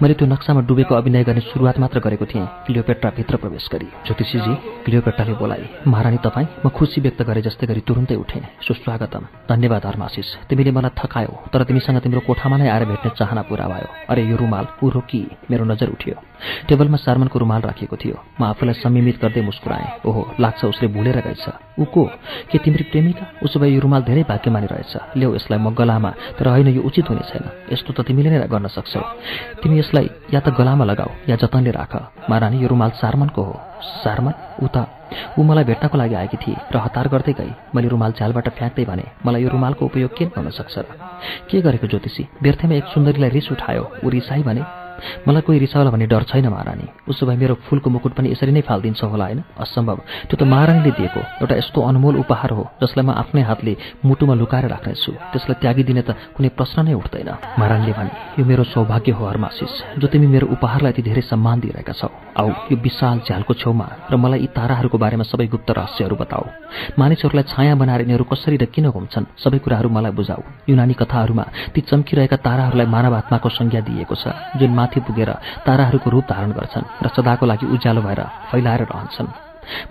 मैले 0.03 0.15
त्यो 0.15 0.27
नक्सामा 0.27 0.61
डुबेको 0.67 0.95
अभिनय 0.95 1.25
गर्ने 1.25 1.41
सुरुवात 1.41 1.79
मात्र 1.79 1.99
गरेको 2.01 2.27
थिएँ। 2.27 2.47
क्लियोपेट्रा 2.67 3.11
भित्र 3.17 3.37
प्रवेश 3.37 3.69
गरी। 3.73 3.87
ज्योतिषीजी 4.07 4.55
क्लियोपेट्राले 4.85 5.35
बोलाए 5.39 5.65
महारानी 5.87 6.19
तपाईँ 6.27 6.49
म 6.67 6.69
खुसी 6.75 7.01
व्यक्त 7.01 7.23
गरे 7.23 7.43
जस्तै 7.43 7.67
गरी 7.67 7.81
तुरुन्तै 7.87 8.17
उठेँ। 8.17 8.43
सुस्वागतम। 8.67 9.25
धन्यवाद 9.49 9.87
हर्माशिष 9.87 10.29
तिमीले 10.51 10.71
मलाई 10.71 10.93
थकायो 10.99 11.33
तर 11.53 11.63
तिमीसँग 11.65 11.99
तिम्रो 12.03 12.21
कोठामा 12.27 12.57
नै 12.57 12.69
आएर 12.69 12.85
भेट्ने 12.91 13.11
चाहना 13.15 13.43
पुरा 13.47 13.67
भयो। 13.69 13.89
अरे 14.11 14.23
यो 14.27 14.37
रुमाल 14.37 14.67
ऊ 14.83 14.89
रोकी 14.91 15.23
मेरो 15.51 15.65
नजर 15.65 15.89
उठ्यो। 15.95 16.19
टेबलमा 16.69 16.99
सारमनको 16.99 17.39
रुमाल 17.39 17.61
राखिएको 17.63 17.97
थियो। 17.97 18.17
म 18.41 18.43
आफूलाई 18.51 18.75
संयमित 18.83 19.17
गर्दै 19.31 19.43
मुस्कुराएँ। 19.47 20.03
ओहो 20.07 20.35
लाग्छ 20.41 20.65
उसले 20.65 20.89
भुलेर 20.91 21.19
गएछ। 21.23 21.47
ऊ 21.79 21.85
को? 21.85 22.03
के 22.51 22.59
तिम्रो 22.59 22.85
प्रेमिका? 22.91 23.25
उसो 23.43 23.61
भए 23.61 23.71
यो 23.71 23.81
रुमाल 23.81 24.03
धेरै 24.03 24.23
भाग्यमानी 24.27 24.67
रहेछ। 24.67 24.95
ल्याऊ 25.17 25.35
यसलाई 25.35 25.59
म 25.59 25.71
गलामा 25.71 26.11
तर 26.39 26.47
होइन 26.51 26.69
यो 26.75 26.83
उचित 26.83 27.07
हुने 27.11 27.23
छैन। 27.31 27.71
यस्तो 27.73 27.93
त 27.95 28.01
तिमीले 28.03 28.31
नै 28.31 28.51
गर्न 28.51 28.67
सक्छौ। 28.67 29.01
तिमी 29.63 29.79
यसलाई 29.79 30.35
या 30.35 30.41
त 30.43 30.51
गलामा 30.51 30.85
लगाऊ 30.85 31.11
या 31.31 31.37
जतनले 31.39 31.71
राख। 31.71 31.93
महारानी 32.27 32.59
यो 32.59 32.69
रुमाल 32.69 32.91
सारमनको 32.99 33.43
हो। 33.43 33.55
सारमन? 34.03 34.35
ऊ 34.63 34.67
त 34.67 34.87
ऊ 35.39 35.43
मलाई 35.43 35.65
भेट्नको 35.65 35.99
लागि 35.99 36.15
आएकी 36.15 36.37
थिए 36.37 36.57
र 36.75 36.77
हतार 36.79 37.09
गर्दै 37.09 37.33
गई 37.33 37.51
मैले 37.75 37.89
रुमाल 37.89 38.13
झ्यालबाट 38.13 38.49
फ्याँक्दै 38.59 38.85
भने 38.85 39.05
मलाई 39.27 39.43
यो 39.43 39.49
रुमालको 39.49 39.83
उपयोग 39.87 40.11
के 40.19 40.25
हुन 40.35 40.51
सक्छ 40.51 40.79
र? 40.79 40.87
के 41.51 41.61
गरेको 41.63 41.87
ज्योतिषी? 41.87 42.29
व्यर्थमा 42.43 42.75
एक 42.75 42.87
सुन्दरीलाई 42.95 43.31
रिस 43.31 43.51
उठायो। 43.53 43.85
ऊ 44.05 44.09
रिसाई 44.11 44.43
भने 44.43 44.63
मलाई 45.27 45.43
कोही 45.43 45.59
रिसाउला 45.59 45.91
भन्ने 45.91 46.07
डर 46.07 46.23
छैन 46.31 46.49
महारानी। 46.49 46.87
उसो 47.09 47.27
भए 47.27 47.37
मेरो 47.37 47.55
फुलको 47.67 47.91
मुकुट 47.91 48.13
पनि 48.17 48.29
यसरी 48.33 48.53
नै 48.53 48.63
फालिदिन्छ 48.63 49.03
होला 49.05 49.25
होइन? 49.25 49.41
असम्भव। 49.59 49.99
त्यो 50.29 50.37
त 50.37 50.43
महारानीले 50.43 50.91
दिएको। 50.91 51.21
एउटा 51.43 51.55
यस्तो 51.57 51.79
अनमोल 51.81 52.17
उपहार 52.23 52.51
हो 52.51 52.65
जसलाई 52.83 53.05
म 53.07 53.11
आफ्नै 53.11 53.43
हातले 53.43 53.73
मुटुमा 54.05 54.35
लुकाएर 54.35 54.67
राख्नेछु। 54.69 55.13
त्यसलाई 55.33 55.57
त्यागिदिने 55.63 56.03
त 56.03 56.11
कुनै 56.37 56.49
प्रश्न 56.59 56.79
नै 56.87 56.95
उठ्दैन। 56.95 57.31
महारानीले 57.59 57.93
भने 57.93 58.11
यो 58.39 58.45
मेरो 58.45 58.65
सौभाग्य 58.65 59.13
हो 59.13 59.25
हरमासिस 59.27 59.73
जो 60.01 60.07
तिमी 60.07 60.27
मेरो 60.27 60.47
उपहारलाई 60.55 60.91
यति 60.93 61.03
धेरै 61.03 61.23
सम्मान 61.31 61.57
दिइरहेका 61.61 61.93
छौ। 61.93 62.09
आऊ 62.41 62.49
यो 62.71 62.77
विशाल 62.79 63.19
झ्यालको 63.27 63.53
छेउमा 63.55 63.87
र 64.11 64.17
मलाई 64.17 64.41
यी 64.41 64.49
ताराहरूको 64.57 64.99
बारेमा 64.99 65.25
सबै 65.27 65.47
गुप्त 65.51 65.71
रहस्यहरू 65.71 66.17
बताऊ। 66.17 66.45
मानिसहरूलाई 66.99 67.45
छाया 67.51 67.75
बनाएर 67.75 68.01
यिनीहरू 68.07 68.25
कसरी 68.25 68.57
र 68.57 68.65
किन 68.71 68.91
घुम्छन्? 68.91 69.25
सबै 69.37 69.59
कुराहरू 69.59 69.89
मलाई 69.91 70.13
बुझाऊ। 70.13 70.43
युनानी 70.71 70.95
कथाहरूमा 70.95 71.45
ती 71.75 71.81
चम्किरहेका 71.81 72.37
ताराहरूलाई 72.47 72.87
मानव 72.87 73.15
आत्माको 73.21 73.49
संज्ञा 73.49 73.81
दिएको 73.81 74.15
छ 74.15 74.25
जुन 74.57 74.71
माथि 74.91 75.01
पुगेर 75.07 75.31
ताराहरूको 75.67 76.11
रूप 76.11 76.25
धारण 76.27 76.51
गर्छन् 76.51 76.91
र 77.03 77.07
सदाको 77.15 77.47
लागि 77.47 77.67
उज्यालो 77.71 78.03
भएर 78.03 78.21
फैलाएर 78.51 78.83
रहन्छन्। 78.91 79.29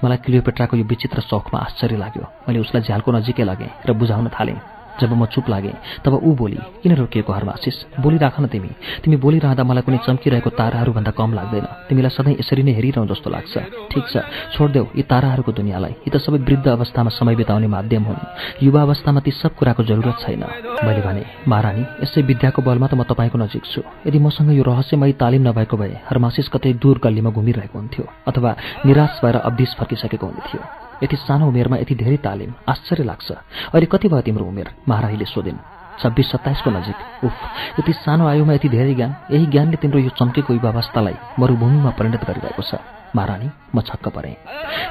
मलाई 0.03 0.17
क्लियोपेट्राको 0.19 0.75
यो 0.75 0.83
विचित्र 0.83 1.21
शौखमा 1.23 1.59
आश्चर्य 1.59 1.95
लाग्यो। 1.95 2.25
मैले 2.47 2.59
उसलाई 2.59 2.83
झ्यालको 2.83 3.09
नजिकै 3.15 3.43
लगेँ 3.47 3.71
र 3.87 3.93
बुझाउन 3.95 4.27
थालेँ। 4.35 4.78
जब 4.99 5.11
म 5.13 5.25
चुप 5.25 5.49
लागेँ 5.49 5.73
तब 6.03 6.13
ऊ 6.13 6.35
बोली 6.35 6.59
किन 6.83 6.95
रोकिएको 6.95 7.31
हरमासिस 7.33 7.75
बोलिराख 7.99 8.39
न 8.39 8.45
तिमी। 8.47 8.69
तिमी 9.03 9.15
बोलिरहँदा 9.17 9.63
मलाई 9.63 9.83
कुनै 9.83 9.99
चम्किरहेको 10.05 10.49
ताराहरूभन्दा 10.49 11.11
कम 11.11 11.29
लाग्दैन। 11.33 11.65
तिमीलाई 11.89 12.11
सधैँ 12.11 12.35
यसरी 12.39 12.63
नै 12.63 12.73
हेरिरहँ 12.73 13.07
जस्तो 13.07 13.29
लाग्छ। 13.29 13.55
ठिक 13.91 14.05
छ 14.07 14.15
छोडिदेऊ 14.55 14.85
यी 14.95 15.03
ताराहरूको 15.03 15.51
दुनियाँलाई। 15.51 15.93
यी 16.05 16.09
त 16.09 16.17
सबै 16.17 16.39
वृद्ध 16.43 16.67
अवस्थामा 16.67 17.09
समय 17.09 17.35
बिताउने 17.35 17.67
माध्यम 17.67 18.03
हुन्। 18.03 18.19
युवा 18.63 18.81
अवस्थामा 18.81 19.19
ती 19.19 19.31
सब 19.31 19.55
कुराको 19.55 19.83
जरुरत 19.83 20.17
छैन। 20.23 20.43
मैले 20.85 21.01
भने 21.01 21.23
महारानी 21.47 21.83
यसै 22.03 22.21
विद्याको 22.21 22.61
बलमा 22.61 22.87
त 22.87 22.93
म 22.93 23.03
तपाईँको 23.03 23.37
नजिक 23.37 23.63
छु। 23.65 23.81
यदि 24.07 24.19
मसँग 24.19 24.51
यो 24.51 24.63
रहस्यमय 24.63 25.11
तालिम 25.21 25.47
नभएको 25.47 25.75
भए 25.77 25.93
हरमासिस 26.09 26.47
कतै 26.49 26.73
दूर 26.81 26.99
गल्लीमा 27.03 27.29
घुमिरहेको 27.29 27.77
हुन्थ्यो 27.79 28.05
अथवा 28.27 28.51
निराश 28.85 29.19
भएर 29.23 29.35
अब्दिस 29.49 29.75
फर्किसकेको 29.79 30.25
हुने 30.25 30.41
थियो 30.47 30.78
यति 31.03 31.15
सानो 31.15 31.47
उमेरमा 31.47 31.77
यति 31.77 31.95
धेरै 31.95 32.17
तालिम 32.17 32.53
आश्चर्य 32.69 33.03
लाग्छ। 33.03 33.31
अहिले 33.31 33.85
कति 33.85 34.07
भयो 34.07 34.21
तिम्रो 34.21 34.45
उमेर? 34.45 34.67
महारानीले 34.87 35.25
सोधिन्। 35.25 35.59
छब्बिस 35.99 36.31
सत्ताइसको 36.31 36.69
नजिक। 36.71 36.97
उफ 37.25 37.37
यति 37.79 37.93
सानो 37.93 38.27
आयुमा 38.27 38.53
यति 38.53 38.69
धेरै 38.69 38.93
ज्ञान 38.93 39.15
यही 39.31 39.45
ज्ञानले 39.45 39.77
तिम्रो 39.77 39.99
यो 39.99 40.09
चम्केको 40.15 40.53
युवावस्थालाई 40.53 41.15
मरुभूमिमा 41.39 41.91
परिणत 41.99 42.23
गरिरहेको 42.23 42.63
छ। 42.63 42.79
महारानी 43.15 43.49
म 43.75 43.81
छक्क 43.81 44.07
परेँ। 44.07 44.35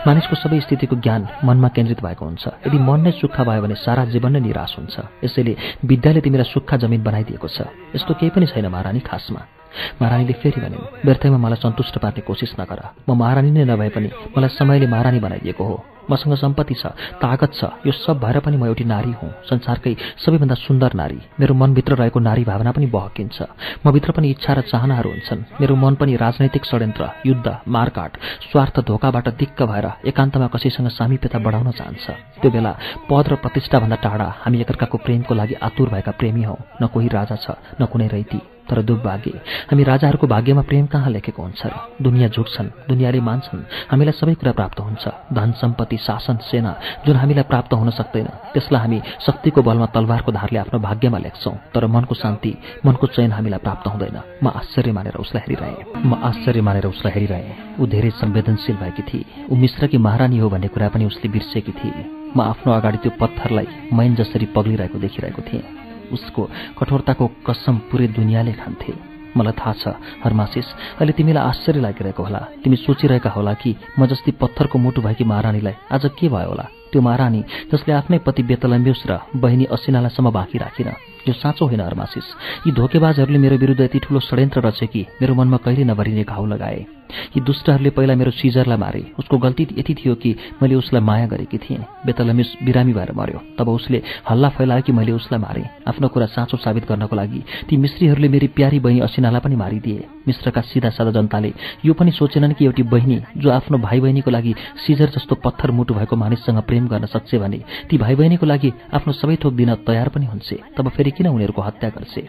मानिसको 0.06 0.34
सबै 0.36 0.60
स्थितिको 0.60 0.96
ज्ञान 0.96 1.28
मनमा 1.44 1.68
केन्द्रित 1.68 2.02
भएको 2.02 2.24
हुन्छ। 2.24 2.44
यदि 2.66 2.78
मन 2.78 3.00
नै 3.00 3.10
सुक्खा 3.14 3.44
भयो 3.44 3.62
भने 3.62 3.74
सारा 3.78 4.04
जीवन 4.10 4.32
नै 4.32 4.40
निराश 4.40 4.76
हुन्छ। 4.78 4.96
यसैले 5.24 5.56
विद्याले 5.84 6.20
तिमीलाई 6.20 6.50
सुक्खा 6.50 6.76
जमिन 6.76 7.02
बनाइदिएको 7.02 7.48
छ। 7.48 7.70
यस्तो 7.94 8.14
केही 8.18 8.30
पनि 8.34 8.46
छैन 8.46 8.66
महारानी 8.66 9.00
खासमा। 9.00 9.57
महारानीले 10.00 10.32
फेरि 10.40 10.60
भनिन् 10.60 11.06
व्यर्थैमा 11.06 11.38
मलाई 11.38 11.60
सन्तुष्ट 11.62 11.98
पार्ने 11.98 12.22
कोसिस 12.22 12.54
नगर। 12.60 12.80
म 13.08 13.16
महारानी 13.18 13.50
नै 13.50 13.64
नभए 13.64 13.88
पनि 13.94 14.08
मलाई 14.36 14.50
समयले 14.58 14.86
महारानी 14.86 15.20
बनाइदिएको 15.20 15.64
हो। 15.64 15.84
मसँग 16.08 16.34
सम्पत्ति 16.40 16.74
छ 16.74 16.86
तागत 17.20 17.52
छ 17.52 17.64
यो 17.84 17.92
सब 17.92 18.16
भएर 18.24 18.40
पनि 18.40 18.56
म 18.56 18.64
एउटी 18.66 18.84
नारी 18.84 19.12
हुँ। 19.12 19.44
संसारकै 19.44 19.92
सबैभन्दा 20.24 20.54
सुन्दर 20.56 20.94
नारी। 20.96 21.20
मेरो 21.40 21.54
मनभित्र 21.54 21.94
रहेको 22.00 22.20
नारी 22.20 22.44
भावना 22.48 22.72
पनि 22.72 22.86
बहकिन्छ। 22.88 23.36
मभित्र 23.84 24.10
पनि 24.16 24.30
इच्छा 24.30 24.52
र 24.56 24.60
चाहनाहरू 24.72 25.10
हुन्छन्। 25.10 25.60
मेरो 25.60 25.76
मन 25.76 25.94
पनि 26.00 26.16
राजनैतिक 26.16 26.64
षड्यन्त्र 26.64 27.04
युद्ध 27.26 27.46
मारकाट 27.68 28.12
स्वार्थ 28.48 28.80
धोकाबाट 28.88 29.28
दिक्क 29.36 29.62
भएर 29.62 29.86
एकान्तमा 30.08 30.46
कसैसँग 30.48 30.88
सामिप्यता 30.96 31.38
बढाउन 31.44 31.70
चाहन्छ। 31.76 32.06
त्यो 32.40 32.50
बेला 32.50 32.72
पद 33.04 33.28
र 33.28 33.34
प्रतिष्ठाभन्दा 33.44 33.96
टाढा 34.00 34.28
हामी 34.40 34.60
एकअर्काको 34.64 34.98
प्रेमको 35.04 35.34
लागि 35.34 35.54
आतुर 35.60 35.88
भएका 35.92 36.12
प्रेमी 36.16 36.42
हौ। 36.48 36.56
न 36.80 36.86
कोही 36.88 37.08
राजा 37.12 37.36
छ 37.36 37.60
न 37.80 37.84
कुनै 37.84 38.08
रैती। 38.08 38.40
तर 38.68 38.82
दुर्भाग्य 38.82 39.40
हामी 39.70 39.82
राजाहरूको 39.82 40.26
भाग्यमा 40.26 40.62
प्रेम 40.62 40.86
कहाँ 40.86 41.10
लेखेको 41.10 41.42
हुन्छ 41.42 41.62
र? 41.66 41.72
दुनियाँ 42.02 42.28
झुक्छन् 42.30 42.68
दुनियाँले 42.88 43.20
मान्छन्। 43.20 43.62
हामीलाई 43.90 44.12
सबै 44.12 44.34
कुरा 44.34 44.52
प्राप्त 44.52 44.80
हुन्छ। 44.80 45.04
धन 45.32 45.52
सम्पत्ति 45.60 45.96
शासन 45.96 46.36
सेना 46.48 46.72
जुन 47.06 47.16
हामीलाई 47.16 47.44
प्राप्त 47.44 47.72
हुन 47.74 47.90
सक्दैन 47.90 48.28
त्यसलाई 48.54 48.80
हामी 48.80 48.98
शक्तिको 49.26 49.62
बलमा 49.62 49.86
तलवारको 49.94 50.30
धारले 50.32 50.58
आफ्नो 50.58 50.78
भाग्यमा 50.80 51.18
लेख्छौँ। 51.18 51.54
तर 51.74 51.86
मनको 51.86 52.14
शान्ति 52.14 52.52
मनको 52.86 53.06
चयन 53.06 53.32
हामीलाई 53.32 53.60
प्राप्त 53.64 53.86
हुँदैन। 53.88 54.18
म 54.42 54.46
आश्चर्य 54.48 54.92
मानेर 54.92 55.16
उसलाई 55.16 55.42
हेरिरहेँ। 55.48 56.04
म 56.04 56.14
आश्चर्य 56.22 56.60
मानेर 56.60 56.86
उसलाई 56.86 57.12
हेरिरहेँ। 57.12 57.80
ऊ 57.80 57.86
धेरै 57.86 58.10
संवेदनशील 58.20 58.76
भएकी 58.76 59.02
थिए। 59.02 59.24
ऊ 59.50 59.54
मिश्रकी 59.56 59.98
महारानी 59.98 60.38
हो 60.38 60.48
भन्ने 60.50 60.68
कुरा 60.68 60.88
पनि 60.88 61.04
उसले 61.04 61.28
बिर्सेकी 61.32 61.72
थिए। 61.72 62.04
म 62.36 62.40
आफ्नो 62.42 62.72
अगाडि 62.72 62.98
त्यो 63.02 63.12
पत्थरलाई 63.20 63.66
मैन 63.92 64.14
जसरी 64.14 64.46
पग्लिरहेको 64.52 64.98
देखिरहेको 64.98 65.42
थिएँ। 65.42 65.87
उसको 66.12 66.42
कठोरताको 66.78 67.26
कसम 67.46 67.76
पुरै 67.90 68.06
दुनियाँले 68.18 68.52
खान्थे 68.52 68.92
मलाई 69.36 69.54
थाहा 69.60 69.72
छ 69.72 69.84
हरमासिस 70.24 70.66
अहिले 70.98 71.12
तिमीलाई 71.12 71.44
आश्चर्य 71.44 71.80
लागिरहेको 71.80 72.22
होला। 72.22 72.40
तिमी 72.64 72.76
सोचिरहेका 72.76 73.30
होला 73.30 73.52
कि 73.54 73.70
म 73.98 74.06
जस्तै 74.06 74.32
पत्थरको 74.40 74.78
मुटु 74.78 75.00
भएकी 75.04 75.24
महारानीलाई 75.24 75.76
आज 75.92 76.04
के 76.18 76.28
भयो 76.28 76.48
होला? 76.48 76.66
त्यो 76.90 77.00
महारानी 77.04 77.40
जसले 77.70 77.92
आफ्नै 77.94 78.18
पति 78.26 78.42
बेतलम्ब्युस 78.42 79.02
र 79.06 79.20
बहिनी 79.36 79.64
असिनालासम्म 79.68 80.30
बाँकी 80.32 80.58
राखिन। 80.58 80.88
यो 81.28 81.32
साँचो 81.36 81.66
होइन 81.68 81.80
हरमासिस। 81.80 82.26
यी 82.66 82.72
धोकेबाजहरूले 82.72 83.38
मेरो 83.38 83.56
विरुद्ध 83.62 83.80
यति 83.80 83.98
ठुलो 84.00 84.20
षड्यन्त्र 84.20 84.60
रचे 84.66 84.86
कि 84.88 85.06
मेरो 85.20 85.34
मनमा 85.36 85.56
कहिले 85.60 85.84
नभरिने 85.84 86.24
घाउ 86.24 86.44
लगाए। 86.46 86.97
यी 87.36 87.40
दुष्टहरूले 87.40 87.90
पहिला 87.90 88.14
मेरो 88.14 88.30
सिजरलाई 88.30 88.78
मारे। 88.78 89.02
उसको 89.18 89.38
गल्ती 89.38 89.66
यति 89.78 89.94
थियो 89.94 90.14
कि 90.14 90.34
मैले 90.62 90.74
उसलाई 90.74 91.02
माया 91.02 91.26
गरेकी 91.26 91.58
थिएँ। 91.58 91.78
बेतलमिस 92.06 92.54
बिरामी 92.64 92.92
भएर 92.92 93.12
मर्यो 93.12 93.40
तब 93.58 93.68
उसले 93.68 94.02
हल्ला 94.30 94.48
फैलायो 94.48 94.82
कि 94.82 94.92
मैले 94.92 95.12
उसलाई 95.12 95.40
मारेँ। 95.40 95.64
आफ्नो 95.88 96.08
कुरा 96.08 96.26
साँचो 96.28 96.56
साबित 96.56 96.88
गर्नको 96.88 97.16
लागि 97.16 97.42
ती 97.68 97.76
मिश्रीहरूले 97.76 98.28
मेरी 98.28 98.46
प्यारी 98.56 98.78
बहिनी 98.80 99.00
असिनालाई 99.00 99.40
पनि 99.40 99.56
मारिदिए। 99.56 100.06
मिश्रका 100.28 100.60
सिधा 100.60 100.90
सादा 100.90 101.10
जनताले 101.10 101.52
यो 101.84 101.92
पनि 101.94 102.10
सोचेनन् 102.12 102.52
कि 102.52 102.64
एउटी 102.64 102.82
बहिनी 102.84 103.18
जो 103.36 103.50
आफ्नो 103.50 103.78
भाइ 103.78 104.00
बहिनीको 104.00 104.30
लागि 104.30 104.54
सिजर 104.86 105.08
जस्तो 105.16 105.34
पत्थर 105.34 105.70
मुटु 105.70 105.94
भएको 105.94 106.16
मानिससँग 106.16 106.60
प्रेम 106.68 106.88
गर्न 106.88 107.06
सक्छ 107.06 107.34
भने 107.34 107.60
ती 107.90 107.98
भाइ 107.98 108.14
बहिनीको 108.14 108.46
लागि 108.46 108.72
आफ्नो 108.92 109.12
सबै 109.12 109.36
थोक 109.44 109.54
दिन 109.54 109.74
तयार 109.88 110.08
पनि 110.08 110.26
हुन्छ। 110.26 110.76
तब 110.76 110.88
फेरि 110.88 111.10
किन 111.10 111.26
उनीहरूको 111.28 111.62
हत्या 111.62 111.90
गर्छे? 111.90 112.22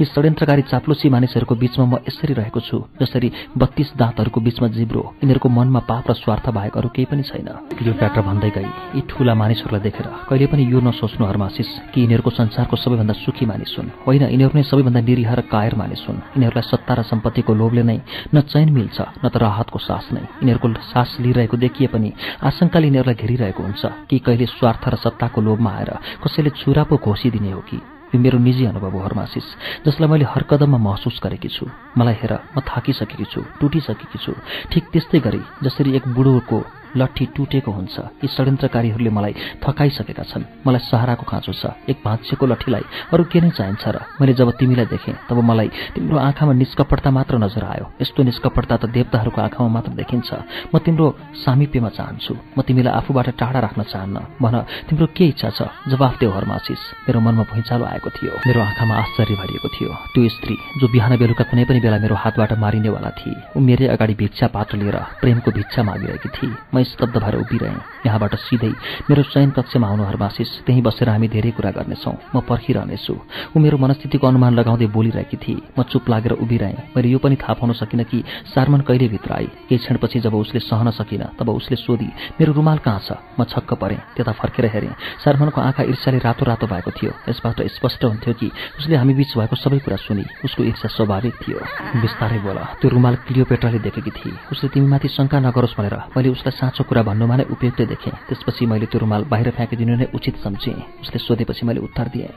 यी 0.00 0.04
षड्यन्त्रकारी 0.04 0.62
चाप्लोसी 0.62 1.08
मानिसहरूको 1.08 1.54
बीचमा 1.54 1.84
म 1.86 1.94
यसरी 2.04 2.34
रहेको 2.34 2.60
छु 2.60 2.84
जसरी 3.00 3.32
बत्तीस 3.56 3.92
दाँतहरूको 4.18 4.40
बीचमा 4.42 4.68
जिब्रो। 4.74 5.02
यिनीहरूको 5.22 5.48
मनमा 5.48 5.80
पाप 5.86 6.10
र 6.10 6.14
स्वार्थ 6.18 6.50
बाहेक 6.50 6.74
अरू 6.74 6.88
केही 6.90 7.06
पनि 7.06 7.22
छैन। 7.22 7.48
यो 7.86 7.92
प्याटर 7.94 8.20
भन्दै 8.26 8.50
गई। 8.50 8.66
यी 8.98 9.00
ठूला 9.06 9.34
मानिसहरूलाई 9.38 9.82
देखेर 9.86 10.06
कहिले 10.26 10.46
पनि 10.50 10.62
यो 10.66 10.78
नसोच्नु 10.82 11.22
हरमासिस 11.22 11.94
कि 11.94 11.98
यिनीहरूको 12.02 12.30
संसारको 12.34 12.74
सबैभन्दा 12.74 13.14
सुखी 13.14 13.46
मानिस 13.46 13.70
हुन्। 13.78 13.88
होइन 14.02 14.22
यिनीहरू 14.34 14.54
नै 14.58 14.62
सबैभन्दा 14.66 15.00
निरीह 15.06 15.30
र 15.38 15.40
कायर 15.46 15.74
मानिस 15.78 16.02
हुन्। 16.02 16.18
यिनीहरूलाई 16.34 16.66
सत्ता 16.66 16.92
र 16.98 17.00
सम्पत्तिको 17.06 17.52
लोभले 17.54 17.82
नै 17.86 17.98
न 18.34 18.36
चयन 18.42 18.68
मिल्छ 18.74 18.98
न 19.22 19.24
त 19.30 19.34
राहतको 19.38 19.78
सास 19.78 20.10
नै। 20.10 20.22
यिनीहरूको 20.42 20.68
सास 20.82 21.22
लिइरहेको 21.22 21.56
देखिए 21.56 21.86
पनि 21.86 22.10
आशंकाले 22.42 22.86
यिनीहरूलाई 22.90 23.16
घेरिरहेको 23.22 23.62
हुन्छ 23.62 23.82
कि 24.10 24.18
कहिले 24.18 24.46
स्वार्थ 24.50 24.82
र 24.82 24.94
सत्ताको 24.98 25.38
लोभमा 25.46 25.70
आएर 25.78 25.90
कसैले 26.26 26.50
छुरा 26.58 26.82
पो 26.90 26.98
घोषिदिने 26.98 27.54
हो 27.54 27.62
कि। 27.70 27.97
यो 28.14 28.20
मेरो 28.20 28.38
निजी 28.38 28.64
अनुभव 28.64 28.90
हो 28.90 29.00
हरमासिस 29.04 29.46
जसलाई 29.86 30.08
मैले 30.08 30.24
हर 30.24 30.42
कदममा 30.48 30.78
महसुस 30.78 31.20
गरेकी 31.22 31.48
छु। 31.48 31.66
मलाई 31.96 32.14
हेर 32.24 32.32
म 32.56 32.60
थाकिसकेकी 32.64 33.24
छु 33.28 33.40
टुटिसकेकी 33.60 34.18
छु। 34.18 34.32
ठिक 34.72 34.84
त्यस्तै 34.92 35.20
गरी 35.20 35.42
जसरी 35.62 35.92
एक 35.96 36.08
बुढोको 36.08 36.58
लट्ठी 36.96 37.24
टुटेको 37.36 37.70
हुन्छ। 37.70 37.96
यी 38.22 38.28
षड्यन्त्रकारीहरूले 38.28 39.10
मलाई 39.10 39.34
थकाइसकेका 39.60 40.22
छन्। 40.22 40.44
मलाई 40.66 40.82
सहाराको 40.88 41.24
खाँचो 41.28 41.52
छ। 41.52 41.74
एक 41.88 41.98
भाँचिएको 42.04 42.44
लट्ठीलाई 42.46 42.84
अरू 43.12 43.24
के 43.28 43.40
नै 43.40 43.50
चाहिन्छ 43.50 43.84
र? 43.88 43.96
मैले 44.20 44.32
जब 44.34 44.50
तिमीलाई 44.56 44.86
देखेँ 44.86 45.14
तब 45.28 45.38
मलाई 45.42 45.68
तिम्रो 45.94 46.18
आँखामा 46.18 46.52
निष्कपटता 46.52 47.10
मात्र 47.10 47.38
नजर 47.38 47.64
आयो। 47.64 47.84
यस्तो 48.00 48.22
निष्कपटता 48.22 48.76
त 48.76 48.84
देवताहरूको 48.88 49.40
आँखामा 49.40 49.68
मात्र 49.68 49.92
देखिन्छ। 49.98 50.28
म 50.74 50.78
तिम्रो 50.78 51.06
सामिप्यमा 51.44 51.88
चाहन्छु। 51.88 52.34
म 52.56 52.62
तिमीलाई 52.62 52.92
आफूबाट 52.94 53.28
टाढा 53.38 53.60
राख्न 53.60 53.82
चाहन्न। 53.82 54.16
भन 54.42 54.54
तिम्रो 54.88 55.06
के 55.16 55.24
इच्छा 55.32 55.50
छ? 55.50 55.60
जवाफ 55.88 56.18
देऊ 56.20 56.30
हरमासिस 56.30 56.80
मेरो 57.08 57.20
मनमा 57.20 57.44
भुइँचालो 57.50 57.84
आएको 57.84 58.10
थियो। 58.10 58.32
मेरो 58.46 58.60
आँखामा 58.60 58.94
आश्चर्य 58.94 59.34
भरिएको 59.34 59.68
थियो। 59.68 59.90
त्यो 60.14 60.28
स्त्री 60.28 60.56
जो 60.80 60.86
बिहान 60.88 61.16
बेलुका 61.18 61.44
कुनै 61.50 61.64
पनि 61.64 61.80
बेला 61.80 61.98
मेरो 61.98 62.14
हातबाट 62.14 62.52
मारिनेवाला 62.58 63.10
थिए 63.18 63.36
ऊ 63.56 63.60
मेरै 63.60 63.86
अगाडि 63.94 64.14
भिक्षा 64.14 64.46
पात्र 64.54 64.76
लिएर 64.78 64.96
प्रेमको 65.20 65.50
भिक्षा 65.50 65.82
मागिरहेकी 65.82 66.28
थिए। 66.28 66.54
स्तब्ध 66.84 67.16
भएर 67.18 67.36
उभिरहेँ। 67.36 68.06
यहाँबाट 68.06 68.34
सिधै 68.34 68.72
मेरो 69.10 69.22
चयन 69.22 69.50
कक्षमा 69.50 69.86
आउनु 69.88 70.04
हरमासिस 70.04 70.50
त्यहीँ 70.66 70.82
बसेर 70.82 71.08
हामी 71.08 71.28
धेरै 71.28 71.50
कुरा 71.50 71.70
गर्नेछौँ। 71.70 72.16
म 72.34 72.40
पर्खिरहनेछु। 72.44 73.14
ऊ 73.54 73.58
मेरो 73.58 73.78
मनस्थितिको 73.78 74.26
अनुमान 74.26 74.54
लगाउँदै 74.54 74.86
बोलिरहेकी 74.86 75.36
थिए। 75.36 75.62
म 75.78 75.82
चुप 75.82 76.08
लागेर 76.08 76.32
उभिरहेँ। 76.38 76.94
मैले 76.96 77.08
यो 77.08 77.18
पनि 77.18 77.36
थाहा 77.36 77.54
पाउन 77.58 77.72
सकिनँ 77.72 78.04
कि 78.04 78.22
सारमन 78.54 78.80
कहिले 78.88 79.08
भित्र 79.08 79.30
केही 79.68 79.78
क्षणपछि 79.78 80.20
जब 80.20 80.34
उसले 80.34 80.60
सहन 80.60 80.90
सकिन 80.90 81.22
तब 81.38 81.48
उसले 81.50 81.76
सोधी 81.76 82.08
मेरो 82.40 82.52
रुमाल 82.52 82.78
कहाँ 82.78 83.00
छ? 83.00 83.12
म 83.38 83.44
छक्क 83.44 83.74
परेँ 83.74 83.98
त्यता 84.16 84.32
फर्केर 84.32 84.66
हेरेँ। 84.66 84.94
सारमनको 85.24 85.60
आँखा 85.60 85.82
ईर्ष्याले 85.82 86.18
रातो 86.18 86.44
रातो 86.44 86.66
भएको 86.66 86.90
थियो। 86.90 87.12
यसबाट 87.28 87.62
स्पष्ट 87.68 88.04
हुन्थ्यो 88.04 88.34
कि 88.34 88.50
उसले 88.78 88.96
हामी 88.96 89.14
बीच 89.14 89.36
भएको 89.36 89.56
सबै 89.56 89.78
कुरा 89.84 89.96
सुनि। 89.96 90.24
उसको 90.44 90.64
ईर्ष्या 90.64 90.88
स्वाभाविक 90.96 91.34
थियो। 91.42 91.58
बिस्तारै 92.02 92.38
बोल 92.42 92.58
त्यो 92.80 92.88
रुमाल 92.90 93.14
क्लियोपेट्राले 93.26 93.78
देखेकी 93.78 94.10
थिए। 94.10 94.32
उसले 94.52 94.68
तिमीमाथि 94.74 95.08
शङ्का 95.08 95.38
नगरोस् 95.38 95.76
भनेर 95.78 95.94
मैले 96.16 96.28
उसलाई 96.34 96.54
साँचो 96.68 96.84
कुरा 96.84 97.02
भन्नुमा 97.02 97.36
नै 97.40 97.44
उपयुक्त 97.48 97.80
देखेँ। 97.88 98.28
त्यसपछि 98.28 98.66
मैले 98.68 98.86
त्यो 98.92 99.00
रुमाल 99.00 99.24
बाहिर 99.32 99.56
फ्याँकिदिनु 99.56 99.96
नै 99.96 100.06
उचित 100.12 100.36
सम्झेँ। 100.44 101.00
उसले 101.00 101.18
सोधेपछि 101.18 101.64
मैले 101.64 101.80
उत्तर 101.80 102.12
दिएँ 102.12 102.28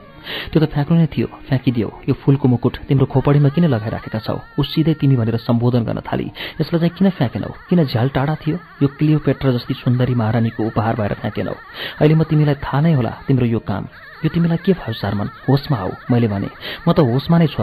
त्यो 0.52 0.60
त 0.64 0.72
फ्याँक्नु 0.72 0.96
नै 1.04 1.08
थियो 1.12 1.28
फ्याँकिदियो। 1.52 1.88
यो 2.08 2.14
फुलको 2.16 2.48
मुकुट 2.48 2.88
तिम्रो 2.88 3.06
खोपडीमा 3.12 3.50
किन 3.52 3.68
लगाइराखेका 3.68 4.20
छौ? 4.24 4.40
ऊ 4.56 4.64
सिधै 4.64 4.94
तिमी 5.04 5.16
भनेर 5.20 5.36
सम्बोधन 5.44 5.84
गर्न 5.84 6.00
थाली। 6.08 6.32
यसलाई 6.64 6.80
चाहिँ 6.80 6.96
किन 6.96 7.10
फ्याँकेनौ? 7.12 7.52
किन 7.68 7.84
झ्याल 7.92 8.08
टाढा 8.16 8.36
थियो? 8.40 8.56
यो 8.80 8.88
क्लियोपेट्रा 8.96 9.52
जस्तै 9.52 9.76
सुन्दरी 9.84 10.16
महारानीको 10.16 10.64
उपहार 10.64 10.96
भएर 10.96 11.14
फ्याँकेनौ। 11.20 11.56
अहिले 12.00 12.16
म 12.16 12.24
तिमीलाई 12.24 12.56
थाहा 12.64 12.80
नै 12.88 12.94
होला 12.96 13.12
तिम्रो 13.28 13.46
यो 13.52 13.60
काम। 13.60 13.84
यो 14.24 14.30
तिमीलाई 14.30 14.60
के 14.66 14.74
भयो 14.74 14.94
सारमन? 14.94 15.28
होसमा 15.50 15.78
आऊ 15.78 15.92
मैले 16.12 16.28
भने। 16.28 16.50
म 16.86 16.94
त 16.94 17.00
होसमा 17.02 17.38
नै 17.42 17.48
छु 17.48 17.62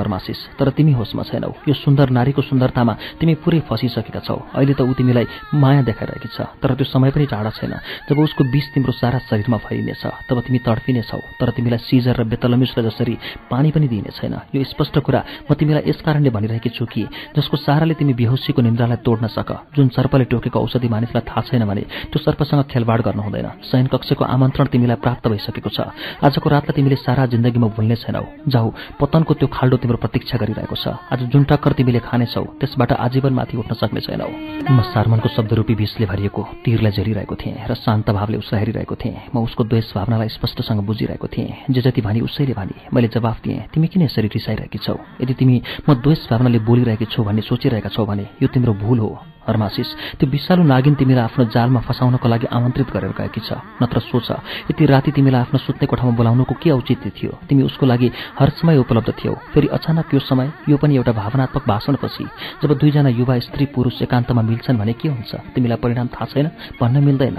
तर 0.58 0.68
तिमी 0.74 0.92
होसमा 0.92 1.22
छैनौ। 1.22 1.52
यो 1.68 1.74
सुन्दर 1.74 2.10
नारीको 2.10 2.42
सुन्दरतामा 2.42 2.94
तिमी 3.20 3.34
पुरै 3.42 3.60
फसिसकेका 3.68 4.20
छौ। 4.26 4.38
अहिले 4.54 4.74
त 4.74 4.82
ऊ 4.82 4.92
तिमीलाई 4.98 5.26
माया 5.54 5.82
देखाइरहेकी 5.86 6.28
छ 6.34 6.50
तर 6.58 6.74
त्यो 6.74 6.84
समय 6.84 7.10
पनि 7.14 7.26
टाढा 7.30 7.50
छैन। 7.54 7.74
जब 8.08 8.18
उसको 8.18 8.42
विष 8.50 8.66
तिम्रो 8.74 8.92
सारा 8.92 9.18
शरीरमा 9.30 9.58
फैलिनेछ 9.62 10.02
तब 10.26 10.36
तिमी 10.46 10.58
तडपिनेछौ। 10.66 11.20
तर 11.38 11.48
तिमीलाई 11.54 11.78
सिजर 11.78 12.16
र 12.18 12.24
जलमिश्र 12.38 12.82
जसरी 12.82 13.14
पानी 13.50 13.70
पनि 13.70 13.88
दिइने 13.88 14.10
छैन। 14.16 14.34
यो 14.54 14.64
स्पष्ट 14.64 14.98
कुरा 14.98 15.20
म 15.50 15.54
तिमीलाई 15.54 15.82
यस 15.86 16.00
कारणले 16.02 16.30
भनिरहेकी 16.30 16.70
छु 16.74 16.84
कि 16.86 17.06
जसको 17.36 17.56
साराले 17.56 17.94
तिमी 17.94 18.14
बेहोसीको 18.14 18.60
निन्द्रालाई 18.62 18.98
तोड्न 19.04 19.26
सक। 19.28 19.50
जुन 19.76 19.88
सर्पले 19.94 20.24
टोकेको 20.32 20.58
औषधि 20.58 20.88
मानिसलाई 20.88 21.22
थाहा 21.28 21.40
छैन 21.46 21.64
भने 21.68 21.82
त्यो 22.10 22.18
सर्पसँग 22.18 22.62
खेलवाड 22.72 23.00
गर्नु 23.06 23.22
हुँदैन 23.22 23.48
शयन 23.68 23.86
कक्षको 23.92 24.24
आमन्त्रण 24.24 24.66
तिमीलाई 24.72 24.98
प्राप्त 25.04 25.28
भइसकेको 25.28 25.70
छ। 25.70 25.78
आजको 26.24 26.47
रातलाई 26.48 26.76
तिमीले 26.76 26.96
सारा 26.96 27.26
जिन्दगीमा 27.32 27.68
भुल्ने 27.76 27.96
छैनौ। 27.96 28.24
जाऊ 28.48 28.68
पतनको 29.00 29.34
त्यो 29.34 29.48
खाल्डो 29.48 29.76
तिम्रो 29.76 29.98
प्रतीक्षा 29.98 30.36
गरिरहेको 30.38 30.76
छ। 30.76 30.86
आज 31.12 31.20
जुन 31.32 31.44
टक्कर 31.44 31.72
तिमीले 31.78 32.00
खानेछौ 32.00 32.44
त्यसबाट 32.60 32.92
आजीवन 32.92 33.32
माथि 33.32 33.56
उठ्न 33.56 33.74
सक्ने 33.74 34.00
छैनौ। 34.00 34.28
म 34.68 34.80
सारमनको 34.88 35.28
शब्दरूपी 35.28 35.74
विषले 35.74 36.06
भरिएको 36.06 36.42
तीरलाई 36.64 36.92
झेलिरहेको 36.92 37.34
थिएँ 37.36 37.66
र 37.68 37.74
शान्त 37.74 38.10
भावले 38.10 38.36
उसलाई 38.38 38.60
हेरिरहेको 38.60 38.94
थिएँ। 38.94 39.16
म 39.34 39.44
उसको 39.44 39.64
द्वेष 39.64 39.92
भावनालाई 39.94 40.28
स्पष्टसँग 40.28 40.80
बुझिरहेको 40.84 41.26
थिएँ। 41.28 41.70
जे 41.70 41.80
जति 41.80 42.00
भानी 42.00 42.20
उसैले 42.20 42.54
भानी 42.54 42.74
मैले 42.92 43.08
जवाफ 43.08 43.42
दिएँ 43.44 43.68
तिमी 43.72 43.86
किन 43.88 44.02
यसरी 44.02 44.28
रिसाइरहेकी 44.28 44.78
छौ? 44.78 44.96
यदि 45.20 45.34
तिमी 45.34 45.56
म 45.88 45.94
द्वेष 45.94 46.28
भावनाले 46.30 46.58
बोलिरहेकी 46.64 47.06
छौ 47.12 47.24
भन्ने 47.24 47.42
सोचिरहेका 47.42 47.88
छौ 47.88 48.06
भने 48.06 48.26
यो 48.42 48.48
तिम्रो 48.48 48.74
भूल 48.74 48.98
हो। 48.98 49.10
हर्मासिस 49.48 49.88
त्यो 50.18 50.30
विषालु 50.30 50.62
नागिन 50.62 50.94
तिमीलाई 50.94 51.24
आफ्नो 51.24 51.44
जालमा 51.54 51.80
फसाउनको 51.88 52.28
लागि 52.28 52.46
आमन्त्रित 52.52 52.88
गरेर 52.92 53.12
गएकी 53.18 53.40
छ। 53.40 53.58
नत्र 53.82 53.98
सोच 54.00 54.30
यति 54.70 54.86
राति 54.86 55.10
तिमीलाई 55.12 55.40
आफ्नो 55.40 55.58
सुत्ने 55.58 55.86
कोठामा 55.88 56.12
बोलाउनुको 56.12 56.54
के 56.62 56.70
औचित्य 56.70 57.10
थियो? 57.16 57.32
तिमी 57.48 57.62
उसको 57.62 57.86
लागि 57.86 58.10
हर 58.38 58.48
समय 58.60 58.76
उपलब्ध 58.78 59.10
थियौ। 59.18 59.34
फेरि 59.54 59.68
अचानक 59.68 60.14
यो 60.14 60.20
समय 60.20 60.52
यो 60.68 60.76
पनि 60.76 60.96
एउटा 60.96 61.12
भावनात्मक 61.12 61.64
भाषणपछि 61.68 62.24
जब 62.62 62.78
दुईजना 62.78 63.08
युवा 63.08 63.38
स्त्री 63.38 63.66
पुरुष 63.74 64.02
एकान्तमा 64.02 64.42
मिल्छन् 64.42 64.78
भने 64.78 64.92
के 64.92 65.08
हुन्छ? 65.08 65.34
तिमीलाई 65.54 65.78
परिणाम 65.82 66.06
थाहा 66.06 66.26
छैन? 66.26 66.50
भन्न 66.80 67.04
मिल्दैन। 67.04 67.38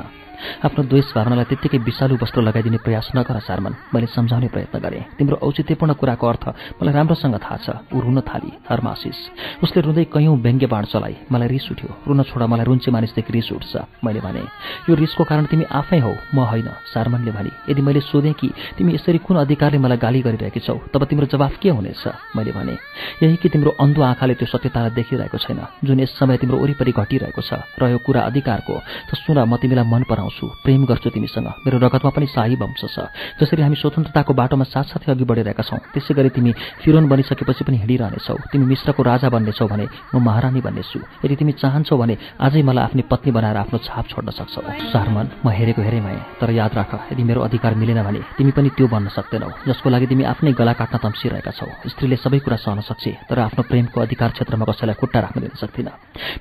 आफ्नो 0.66 0.84
द्वेष 0.84 1.07
भावनालाई 1.16 1.45
त्यत्तिकै 1.49 1.78
विषालु 1.84 2.16
वस्त्र 2.22 2.41
लगाइदिने 2.41 2.78
प्रयास 2.86 3.11
नगर 3.16 3.40
सारमन। 3.40 3.74
मैले 3.94 4.07
सम्झाउने 4.07 4.48
प्रयत्न 4.48 4.80
गरेँ। 4.80 5.03
तिम्रो 5.18 5.36
औचित्यपूर्ण 5.41 5.94
कुराको 5.99 6.26
अर्थ 6.28 6.45
मलाई 6.80 6.94
राम्रोसँग 6.94 7.36
थाहा 7.40 7.57
छ। 7.57 7.68
ऊ 7.94 7.98
रुन 7.99 8.20
थाली 8.22 8.52
हरमासिस 8.70 9.18
उसले 9.64 9.80
रुँदै 9.82 10.03
कैयौँ 10.14 10.36
व्यङ्ग्य 10.38 10.68
बाँड 10.68 10.86
चलाइ 10.86 11.14
मलाई 11.32 11.48
रिस 11.48 11.66
उठ्यो। 11.72 11.90
रुन 12.07 12.22
छोडा 12.24 12.45
मलाई 12.48 12.66
रुन्चे 12.66 12.91
मानिसदेखि 12.91 13.32
रिस 13.34 13.52
उठ्छ 13.52 13.74
मैले 14.06 14.20
भने। 14.20 14.44
यो 14.90 14.94
रिसको 14.95 15.24
कारण 15.24 15.45
तिमी 15.52 15.66
आफै 15.66 15.99
हौ 15.99 16.14
म 16.36 16.38
होइन 16.49 16.70
सारमनले 16.94 17.32
भने। 17.32 17.52
यदि 17.70 17.82
मैले 17.82 18.02
सोधेँ 18.02 18.34
कि 18.34 18.48
तिमी 18.78 18.94
यसरी 18.95 19.18
कुन 19.26 19.38
अधिकारले 19.38 19.78
मलाई 19.78 19.98
गाली 19.98 20.22
गरिरहेकी 20.22 20.60
छौ 20.60 20.78
तब 20.94 21.03
तिम्रो 21.10 21.26
जवाफ 21.34 21.57
के 21.61 21.70
हुनेछ? 21.70 22.03
मैले 22.36 22.52
भने 22.52 22.76
यही 23.24 23.36
कि 23.41 23.49
तिम्रो 23.49 23.72
अन्धो 23.80 24.02
आँखाले 24.02 24.34
त्यो 24.40 24.48
सत्यतालाई 24.48 24.91
देखिरहेको 24.91 25.38
छैन 25.38 25.60
जुन 25.84 25.99
यस 25.99 26.11
समय 26.20 26.38
तिम्रो 26.38 26.57
वरिपरि 26.57 26.91
घटिरहेको 26.91 27.41
छ 27.41 27.52
र 27.80 27.90
यो 27.90 27.98
कुरा 28.06 28.22
अधिकारको 28.22 28.76
त 29.10 29.16
सुन 29.16 29.38
म 29.40 29.57
तिमीलाई 29.57 29.86
मन 29.86 30.03
पराउँछु 30.10 30.28
आउँछु 30.30 30.47
प्रेम 30.64 30.85
गर्छु 30.85 31.10
तिमीसँग। 31.10 31.47
मेरो 31.65 31.77
रगतमा 31.81 32.11
पनि 32.14 32.27
शाही 32.30 32.56
वंश 32.56 32.84
छ। 32.85 33.10
जसरी 33.41 33.61
हामी 33.65 33.76
स्वतन्त्रताको 33.81 34.34
बाटोमा 34.34 34.65
साथसाथै 34.69 35.11
अघि 35.11 35.26
बढिरहेका 35.26 35.64
छौँ 35.65 35.80
त्यसै 35.93 36.14
गरी 36.14 36.30
तिमी 36.30 36.51
फिरोन 36.85 37.10
बनिसकेपछि 37.10 37.64
पनि 37.65 37.77
हिँडिरहनेछौ। 37.81 38.35
तिमी 38.53 38.65
मिश्रको 38.69 39.01
राजा 39.01 39.30
बन्नेछौ 39.34 39.65
भने 39.65 39.85
म 40.14 40.22
महारानी 40.22 40.61
बन्नेछु। 40.61 40.99
यदि 41.26 41.35
तिमी 41.35 41.53
चाहन्छौ 41.57 41.97
भने 41.97 42.15
आजै 42.38 42.61
मलाई 42.61 42.84
आफ्नी 42.85 43.01
पत्नी 43.10 43.31
बनाएर 43.34 43.57
आफ्नो 43.65 43.77
छाप 43.81 44.06
छोड्न 44.06 44.30
सक्छौ। 44.38 44.61
सारमन 44.93 45.26
म 45.45 45.49
हेरेको 45.49 45.81
हेरेँ 45.81 46.01
भएँ 46.06 46.22
तर 46.38 46.49
याद 46.53 46.73
राख 46.77 46.91
यदि 47.11 47.23
मेरो 47.26 47.41
अधिकार 47.49 47.73
मिलेन 47.73 47.99
भने 48.06 48.22
तिमी 48.38 48.51
पनि 48.53 48.69
त्यो 48.77 48.85
बन्न 48.85 49.10
सक्दैनौ। 49.10 49.49
जसको 49.65 49.89
लागि 49.89 50.06
तिमी 50.06 50.23
आफ्नै 50.30 50.53
गला 50.53 50.73
काट्न 50.77 50.97
तम्सिरहेका 51.01 51.51
छौ। 51.57 51.68
स्त्रीले 51.89 52.18
सबै 52.22 52.39
कुरा 52.45 52.57
सहन 52.61 52.85
सक्छ 52.85 53.06
तर 53.26 53.39
आफ्नो 53.49 53.61
प्रेमको 53.65 53.97
अधिकार 53.97 54.30
क्षेत्रमा 54.38 54.65
कसैलाई 54.69 54.95
खुट्टा 55.01 55.19
राख्न 55.26 55.41
दिन 55.41 55.53
सक्दिन। 55.57 55.89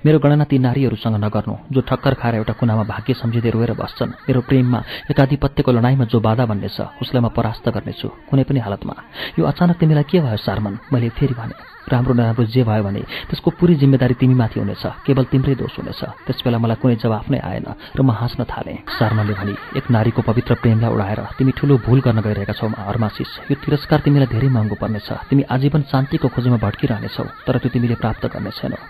मेरो 0.05 0.19
गणना 0.20 0.44
ती 0.44 0.59
नारीहरूसँग 0.59 1.16
नगर्नु 1.24 1.55
जो 1.73 1.81
ठक्कर 1.89 2.15
खाएर 2.20 2.35
एउटा 2.35 2.52
कुनामा 2.59 2.85
भाग्य 2.85 3.15
सम्झिँदै 3.15 3.51
रोएर 3.51 3.73
बस्छन् 3.81 4.11
मेरो 4.29 4.41
प्रेममा 4.41 4.79
एकाधिपत्यको 5.11 5.71
लडाइँमा 5.73 6.05
जो 6.05 6.19
बाधा 6.21 6.45
बन्नेछ 6.51 6.79
उसलाई 7.03 7.23
म 7.23 7.29
परास्त 7.31 7.69
गर्नेछु 7.69 8.09
कुनै 8.29 8.45
पनि 8.45 8.61
हालतमा। 8.61 8.95
यो 9.39 9.45
अचानक 9.47 9.77
तिमीलाई 9.81 10.07
के 10.11 10.19
भयो 10.21 10.37
सारमन? 10.37 10.79
मैले 10.93 11.09
फेरि 11.17 11.35
भने। 11.35 11.78
राम्रो 11.89 12.15
नराम्रो 12.15 12.44
जे 12.55 12.62
भयो 12.65 12.82
भने 12.85 13.02
त्यसको 13.28 13.51
पुरै 13.59 13.74
जिम्मेदारी 13.81 14.15
तिमीमाथि 14.20 14.60
हुनेछ 14.60 14.85
केवल 15.06 15.24
तिम्रै 15.32 15.55
दोष 15.55 15.74
हुनेछ। 15.78 16.01
त्यसबेला 16.27 16.59
मलाई 16.59 16.78
कुनै 16.82 16.97
जवाफ 17.02 17.27
नै 17.31 17.39
आएन 17.40 17.66
र 17.97 18.01
म 18.02 18.10
हाँस्न 18.12 18.44
थालेँ। 18.44 18.85
सारमनले 18.89 19.35
भने 19.35 19.55
एक 19.78 19.85
नारीको 19.90 20.20
पवित्र 20.23 20.55
प्रेमलाई 20.62 20.90
उडाएर 20.93 21.20
तिमी 21.39 21.52
ठुलो 21.59 21.74
भूल 21.86 22.01
गर्न 22.05 22.20
गइरहेका 22.20 22.55
छौ 22.55 22.69
हरमासिस 22.69 23.31
यो 23.51 23.55
तिरस्कार 23.62 24.01
तिमीलाई 24.05 24.28
धेरै 24.28 24.48
महँगो 24.48 24.77
पर्नेछ। 24.77 25.09
तिमी 25.31 25.43
आजीवन 25.48 25.82
शान्तिको 25.90 26.28
खोजीमा 26.28 26.59
भड्किरहनेछौ 26.59 27.24
तर 27.47 27.59
त्यो 27.59 27.70
तिमीले 27.73 27.97
प्राप्त 28.02 28.27
गर्ने 28.32 28.51
छैनौ 28.51 28.81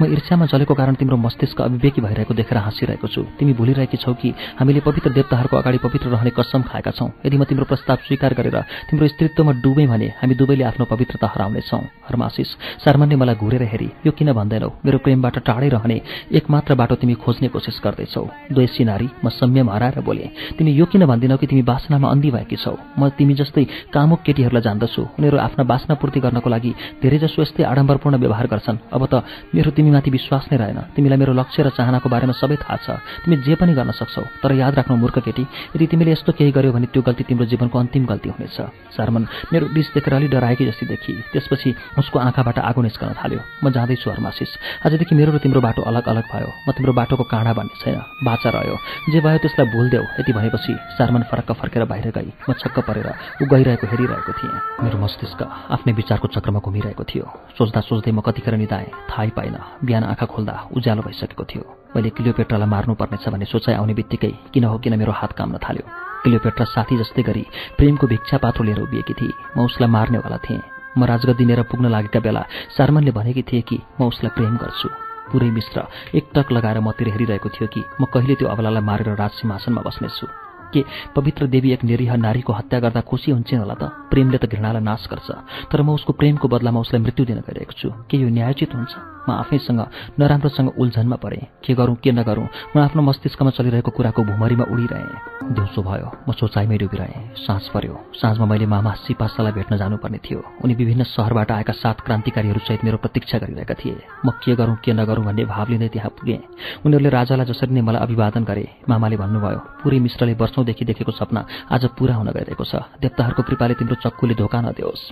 म 0.00 0.04
ईर्ष्यामा 0.10 0.46
जलेको 0.50 0.74
कारण 0.74 0.94
तिम्रो 0.98 1.16
मस्तिष्क 1.16 1.60
अभिवेकी 1.60 2.00
भइरहेको 2.00 2.34
देखेर 2.34 2.58
हाँसिरहेको 2.58 3.06
छु। 3.06 3.22
तिमी 3.38 3.52
भुलिरहेकी 3.52 3.96
छौ 3.96 4.12
कि 4.14 4.34
हामीले 4.58 4.80
पवित्र 4.80 5.10
देवताहरूको 5.12 5.56
अगाडि 5.56 5.78
पवित्र 5.78 6.08
रहने 6.08 6.30
कसम 6.34 6.62
खाएका 6.66 6.90
छौँ। 6.90 7.10
यदि 7.26 7.36
म 7.36 7.44
तिम्रो 7.44 7.64
प्रस्ताव 7.68 7.96
स्वीकार 8.08 8.34
गरेर 8.34 8.58
तिम्रो 8.90 9.06
स्त्रीत्वमा 9.06 9.52
डुबेँ 9.62 9.86
भने 9.86 10.08
हामी 10.18 10.34
दुवैले 10.34 10.64
आफ्नो 10.64 10.84
पवित्रता 10.88 11.26
हराउनेछौँ। 11.34 11.82
हरमाशिष 12.08 12.37
शर्मनले 12.44 13.16
मलाई 13.16 13.34
घुरेर 13.34 13.62
हेरी 13.62 13.88
यो 14.06 14.12
किन 14.12 14.32
भन्दैनौ? 14.32 14.68
मेरो 14.84 14.98
प्रेमबाट 14.98 15.38
टाढै 15.42 15.68
रहने 15.68 16.00
एकमात्र 16.32 16.74
बाटो 16.74 16.94
तिमी 16.94 17.14
खोज्ने 17.14 17.48
कोसिस 17.48 17.80
गर्दैछौ। 17.84 18.24
द्वेषी 18.52 18.84
नारी 18.84 19.08
म 19.24 19.28
संयम 19.28 19.70
हराएर 19.70 20.00
बोले 20.00 20.26
तिमी 20.58 20.70
यो 20.72 20.84
किन 20.86 21.06
भन्दिनौ 21.06 21.36
कि 21.36 21.46
तिमी 21.46 21.62
बासनामा 21.62 22.08
अन्धी 22.08 22.30
भएकी 22.30 22.56
छौ? 22.56 22.76
म 22.98 23.08
तिमी 23.18 23.34
जस्तै 23.34 23.64
कामुक 23.94 24.20
केटीहरूलाई 24.22 24.62
जान्दछु। 24.62 25.02
उनीहरू 25.18 25.36
आफ्ना 25.38 25.64
बासना 25.64 25.94
पूर्ति 25.98 26.20
गर्नको 26.20 26.48
लागि 26.48 26.72
धेरैजसो 27.02 27.42
यस्तै 27.42 27.62
आडम्बरपूर्ण 27.64 28.16
व्यवहार 28.18 28.46
गर्छन्। 28.46 28.78
अब 28.92 29.02
त 29.06 29.24
मेरो 29.54 29.70
तिमीमाथि 29.70 30.10
विश्वास 30.10 30.48
नै 30.52 30.56
रहेन। 30.58 30.78
तिमीलाई 30.94 31.18
मेरो 31.18 31.32
लक्ष्य 31.32 31.62
र 31.62 31.68
चाहनाको 31.76 32.08
बारेमा 32.08 32.34
सबै 32.38 32.56
थाहा 32.62 32.76
छ। 32.76 32.86
तिमी 33.24 33.36
जे 33.46 33.54
पनि 33.54 33.72
गर्न 33.74 33.90
सक्छौ। 33.92 34.22
तर 34.42 34.52
याद 34.54 34.74
राख्नु 34.78 34.96
मूर्ख 34.96 35.18
केटी 35.26 35.42
यदि 35.74 35.86
तिमीले 35.86 36.12
यस्तो 36.12 36.32
केही 36.32 36.50
गर्यो 36.52 36.72
भने 36.72 36.86
त्यो 36.92 37.02
गल्ती 37.02 37.24
तिम्रो 37.28 37.46
जीवनको 37.46 37.78
अन्तिम 37.78 38.04
गल्ती 38.06 38.28
हुनेछ। 38.28 38.58
सारमन 38.96 39.22
मेरो 39.52 39.66
डिस 39.74 39.88
देखेर 39.94 40.14
अलि 40.14 40.28
डराएकी 40.28 40.64
जस्तै 40.66 40.86
देखि। 40.86 41.12
त्यसपछि 41.32 41.70
उसको 41.98 42.18
आँखाबाट 42.28 42.58
आगो 42.58 42.80
निस्कन 42.82 43.16
थाल्यो। 43.18 43.40
म 43.64 43.72
जाँदैछु 43.72 44.10
हरमासिस 44.10 44.50
आजदेखि 44.86 45.14
मेरो 45.14 45.32
र 45.32 45.38
तिम्रो 45.40 45.60
बाटो 45.60 45.82
अलग 45.82 46.04
अलग 46.08 46.24
भयो। 46.28 46.48
म 46.68 46.68
तिम्रो 46.76 46.92
बाटोको 46.92 47.24
काँडा 47.24 47.52
भन्ने 47.56 47.74
छैन। 47.80 48.00
बाचा 48.24 48.48
रह्यो। 48.52 48.76
जे 49.12 49.18
भयो 49.20 49.38
त्यसलाई 49.42 49.66
भुलिदेऊ। 49.72 50.04
यति 50.20 50.32
भनेपछि 50.32 50.72
सारमन 50.96 51.22
फरक्क 51.30 51.52
फर्केर 51.60 51.84
बाहिर 51.88 52.12
गई। 52.12 52.28
म 52.48 52.52
छक्क 52.52 52.78
परेर 52.84 53.08
ऊ 53.42 53.44
गइरहेको 53.48 53.86
हेरिरहेको 53.86 54.32
थिएँ। 54.38 54.54
मेरो 54.84 54.98
मस्तिष्क 54.98 55.40
आफ्नै 55.72 55.92
विचारको 55.92 56.26
चक्रमा 56.28 56.60
घुमिरहेको 56.60 57.04
थियो। 57.04 57.24
सोच्दा 57.58 57.80
सोच्दै 57.80 58.12
म 58.12 58.20
कतिखेर 58.20 58.54
निधाएँ। 58.60 58.92
थाहै 59.10 59.30
पाएन 59.32 59.56
बिहान 59.84 60.04
आँखा 60.12 60.26
खोल्दा 60.26 60.54
उज्यालो 60.76 61.02
भइसकेको 61.02 61.44
थियो। 61.44 61.64
मैले 61.96 62.10
क्लियोपेट्रालाई 62.12 62.68
मार्नुपर्नेछ 62.68 63.28
भन्ने 63.28 63.46
सोचाइ 63.48 63.74
आउने 63.74 63.94
बित्तिकै 63.94 64.32
किन 64.52 64.64
हो 64.64 64.78
किन 64.78 64.98
मेरो 64.98 65.12
हात 65.12 65.32
काम्न 65.32 65.56
थाल्यो। 65.58 65.84
क्लियोपेट्रा 66.22 66.64
साथी 66.74 66.96
जस्तै 66.98 67.22
गरी 67.22 67.44
प्रेमको 67.78 68.06
भिक्षा 68.06 68.36
पात्रो 68.44 68.64
लिएर 68.64 68.80
उभिएकी 68.84 69.14
थिए। 69.14 69.32
म 69.56 69.64
उसलाई 69.64 69.88
मार्नेवाला 69.88 70.38
थिएँ। 70.44 70.77
म 70.98 71.04
राजगद्दी 71.06 71.44
लिएर 71.44 71.62
पुग्न 71.70 71.86
लागेका 71.94 72.20
बेला 72.20 72.42
सारमनले 72.76 73.10
भनेकी 73.14 73.42
थिए 73.48 73.62
कि 73.68 73.76
म 74.00 74.10
उसलाई 74.10 74.34
प्रेम 74.36 74.56
गर्छु। 74.62 74.88
पुरै 75.30 75.50
मिश्र 75.50 75.78
एकटक 76.18 76.52
लगाएर 76.52 76.78
मतिर 76.80 77.08
हेरिरहेको 77.14 77.48
थियो 77.54 77.66
कि 77.74 77.80
म 78.00 78.04
कहिले 78.12 78.34
त्यो 78.34 78.48
अबलालाई 78.48 78.82
मारेर 78.82 79.14
राजसिंहासनमा 79.14 79.80
बस्नेछु। 79.86 80.47
के 80.74 80.84
पवित्र 81.16 81.46
देवी 81.46 81.72
एक 81.72 81.84
निरीह 81.84 82.14
नारीको 82.16 82.52
हत्या 82.52 82.80
गर्दा 82.80 83.00
खुसी 83.00 83.30
हुन्छन् 83.32 83.60
होला 83.60 83.74
त। 83.74 83.82
प्रेमले 84.10 84.38
त 84.38 84.44
घृणालाई 84.46 84.82
नाश 84.82 85.08
गर्छ। 85.10 85.28
तर 85.72 85.82
म 85.82 85.90
उसको 85.90 86.12
प्रेमको 86.12 86.48
बदलामा 86.48 86.80
उसलाई 86.80 87.02
मृत्यु 87.02 87.26
दिन 87.26 87.38
गइरहेको 87.46 87.72
छु। 87.72 87.88
के 88.10 88.16
यो 88.16 88.28
न्यायोचित 88.28 88.74
हुन्छ? 88.74 88.92
म 89.28 89.30
आफैसँग 89.30 89.80
नराम्रोसँग 90.20 90.68
उल्झनमा 90.78 91.16
परेँ। 91.16 91.46
के 91.64 91.74
गरौँ 91.74 91.96
के 92.00 92.12
नगरौँ? 92.12 92.48
म 92.76 92.80
आफ्नो 92.80 93.02
मस्तिष्कमा 93.02 93.50
चलिरहेको 93.50 93.90
कुराको 93.90 94.20
भुमरीमा 94.24 94.64
उडिरहेँ। 94.72 95.52
दिउँसो 95.52 95.80
भयो। 95.82 96.08
म 96.28 96.32
सोचाइमै 96.32 96.76
डुबिरहेँ। 96.78 97.36
साँझ 97.44 97.68
पर्यो। 97.68 97.94
साँझमा 98.14 98.46
मैले 98.46 98.66
मामा 98.66 98.92
सिपासालाई 99.04 99.52
भेट्न 99.52 99.76
जानुपर्ने 99.76 100.18
थियो। 100.18 100.40
उनी 100.64 100.74
विभिन्न 100.74 101.02
सहरबाट 101.04 101.50
आएका 101.52 101.72
सात 101.72 102.00
क्रान्तिकारीहरूसहित 102.00 102.84
मेरो 102.84 102.96
प्रतीक्षा 102.96 103.38
गरिरहेका 103.38 103.74
थिए। 103.74 103.96
म 104.26 104.30
के 104.44 104.56
गरौँ 104.56 104.76
के 104.84 104.92
नगरौँ 104.92 105.24
भन्ने 105.24 105.44
भाव 105.44 105.66
लिँदै 105.70 105.88
त्यहाँ 105.88 106.10
पुगेँ। 106.10 106.40
उनीहरूले 106.86 107.10
राजालाई 107.10 107.46
जसरी 107.46 107.74
नै 107.74 107.80
मलाई 107.80 108.02
अभिवादन 108.02 108.44
गरे 108.44 108.64
मामाले 108.88 109.16
भन्नुभयो 109.16 109.60
पुरै 109.82 109.98
मिश्रले 109.98 110.34
वर्षौँदेखि 110.58 110.84
देखेको 110.84 111.12
सपना 111.12 111.46
आज 111.70 111.84
पुरा 111.94 112.14
हुन 112.18 112.28
गइरहेको 112.34 112.64
छ। 112.64 112.74
देवताहरूको 112.98 113.42
कृपाले 113.42 113.74
तिम्रो 113.78 113.96
चक्कुले 114.02 114.34
धोका 114.34 114.58
नदियोस्। 114.60 115.02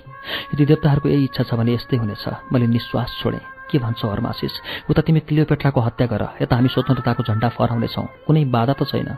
यदि 0.53 0.63
देवताहरूको 0.65 1.07
यही 1.09 1.23
इच्छा 1.31 1.43
छ 1.43 1.53
भने 1.55 1.73
यस्तै 1.73 1.97
हुनेछ। 1.97 2.51
मैले 2.51 2.67
निश्वास 2.67 3.09
छोडेँ। 3.23 3.56
के 3.69 3.77
भन्छौ 3.79 4.07
हरमासिस 4.07 4.53
उता 4.89 5.01
तिमी 5.01 5.19
क्लियोपेट्राको 5.27 5.79
हत्या 5.81 6.07
गर। 6.07 6.23
यता 6.41 6.55
हामी 6.55 6.69
स्वतन्त्रताको 6.69 7.23
झन्डा 7.23 7.47
फहराउनेछौँ। 7.55 8.05
कुनै 8.27 8.45
बाधा 8.45 8.73
त 8.73 8.83
छैन। 8.87 9.09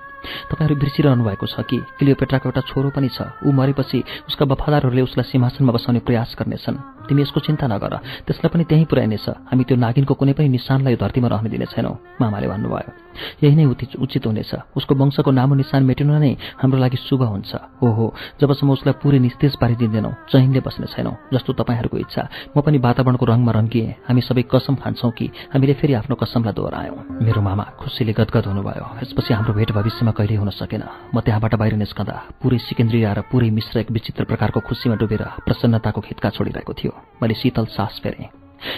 तपाईँहरू 0.51 0.75
बिर्सिरहनु 0.75 1.23
भएको 1.23 1.45
छ 1.47 1.63
कि? 1.69 1.77
क्लियोपेट्राको 1.97 2.45
एउटा 2.49 2.61
छोरो 2.69 2.89
पनि 2.89 3.09
छ। 3.09 3.19
ऊ 3.45 3.51
मरेपछि 3.51 4.27
उसका 4.27 4.45
वफादारहरूले 4.45 5.01
उसलाई 5.07 5.25
सिंहासनमा 5.31 5.71
बसाउने 5.71 5.99
प्रयास 6.03 6.35
गर्नेछन्। 6.39 6.77
तिमी 7.07 7.21
यसको 7.21 7.39
चिन्ता 7.39 7.65
नगर। 7.67 7.93
त्यसलाई 8.27 8.49
पनि 8.53 8.63
त्यहीँ 8.69 8.85
पुर्याइनेछ। 8.85 9.25
हामी 9.49 9.63
त्यो 9.63 9.77
नागिनको 9.77 10.13
कुनै 10.13 10.33
पनि 10.37 10.49
निशानलाई 10.49 10.95
धरतीमा 10.95 11.27
रहने 11.33 11.49
दिने 11.49 11.65
छैनौँ 11.73 11.95
मामाले 12.21 12.47
भन्नुभयो। 12.47 12.91
यही 13.43 13.55
नै 13.55 13.65
उचित 13.65 14.25
हुनेछ। 14.27 14.51
उसको 14.77 14.93
वंशको 14.95 15.31
नामो 15.31 15.55
निशान 15.55 15.83
मेटिनु 15.83 16.13
नै 16.19 16.37
हाम्रो 16.61 16.77
लागि 16.79 16.97
शुभ 17.07 17.21
हुन्छ। 17.23 17.51
हो 17.81 17.87
हो 17.97 18.05
जबसम्म 18.39 18.69
उसलाई 18.71 18.95
पुरै 19.01 19.19
निस्तेज 19.19 19.55
पारिदिँदैनौँ 19.61 20.13
चैनले 20.31 20.59
बस्ने 20.59 20.87
छैनौँ 20.93 21.15
जस्तो 21.33 21.53
तपाईँहरूको 21.59 21.97
इच्छा। 21.97 22.23
म 22.55 22.61
पनि 22.61 22.77
वातावरणको 22.77 23.25
रङमा 23.25 23.51
रङ्गिएँ। 23.57 23.89
हामी 24.07 24.21
सबै 24.21 24.38
कसम 24.43 24.75
खान्छौँ 24.75 25.11
कि 25.11 25.25
हामीले 25.53 25.73
फेरि 25.73 25.93
आफ्नो 25.93 26.15
कसमलाई 26.15 26.53
दोहोऱ्यायौँ। 26.53 26.97
मेरो 27.21 27.41
मामा 27.41 27.63
खुसीले 27.79 28.13
गदगद 28.13 28.45
हुनुभयो। 28.45 28.85
यसपछि 29.03 29.33
हाम्रो 29.33 29.53
भेट 29.53 29.71
भविष्यमा 29.71 30.11
कहिल्यै 30.11 30.39
हुन 30.39 30.49
सकेन। 30.49 30.83
म 31.15 31.19
त्यहाँबाट 31.19 31.55
बाहिर 31.55 31.73
निस्कँदा 31.75 32.15
पुरै 32.41 32.57
सिकेन्द्रिय 32.57 33.07
र 33.13 33.21
पुरै 33.31 33.49
मिश्र 33.49 33.79
एक 33.79 33.91
विचित्र 33.91 34.23
प्रकारको 34.23 34.59
खुसीमा 34.59 34.95
डुबेर 34.95 35.23
प्रसन्नताको 35.45 36.01
खित्का 36.01 36.29
छोडिरहेको 36.29 36.73
थियो। 36.73 36.91
मैले 37.21 37.33
शीतल 37.33 37.65
सास 37.65 37.99
फेरेँ 38.03 38.29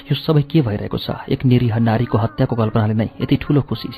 यो 0.08 0.16
सबै 0.16 0.42
के 0.42 0.62
भइरहेको 0.62 0.98
छ? 0.98 1.26
एक 1.30 1.46
निरीह 1.46 1.78
नारीको 1.78 2.18
हत्याको 2.18 2.56
कल्पनाले 2.56 2.94
नै 2.94 3.10
यति 3.22 3.36
ठूलो 3.42 3.62
खुसी। 3.62 3.90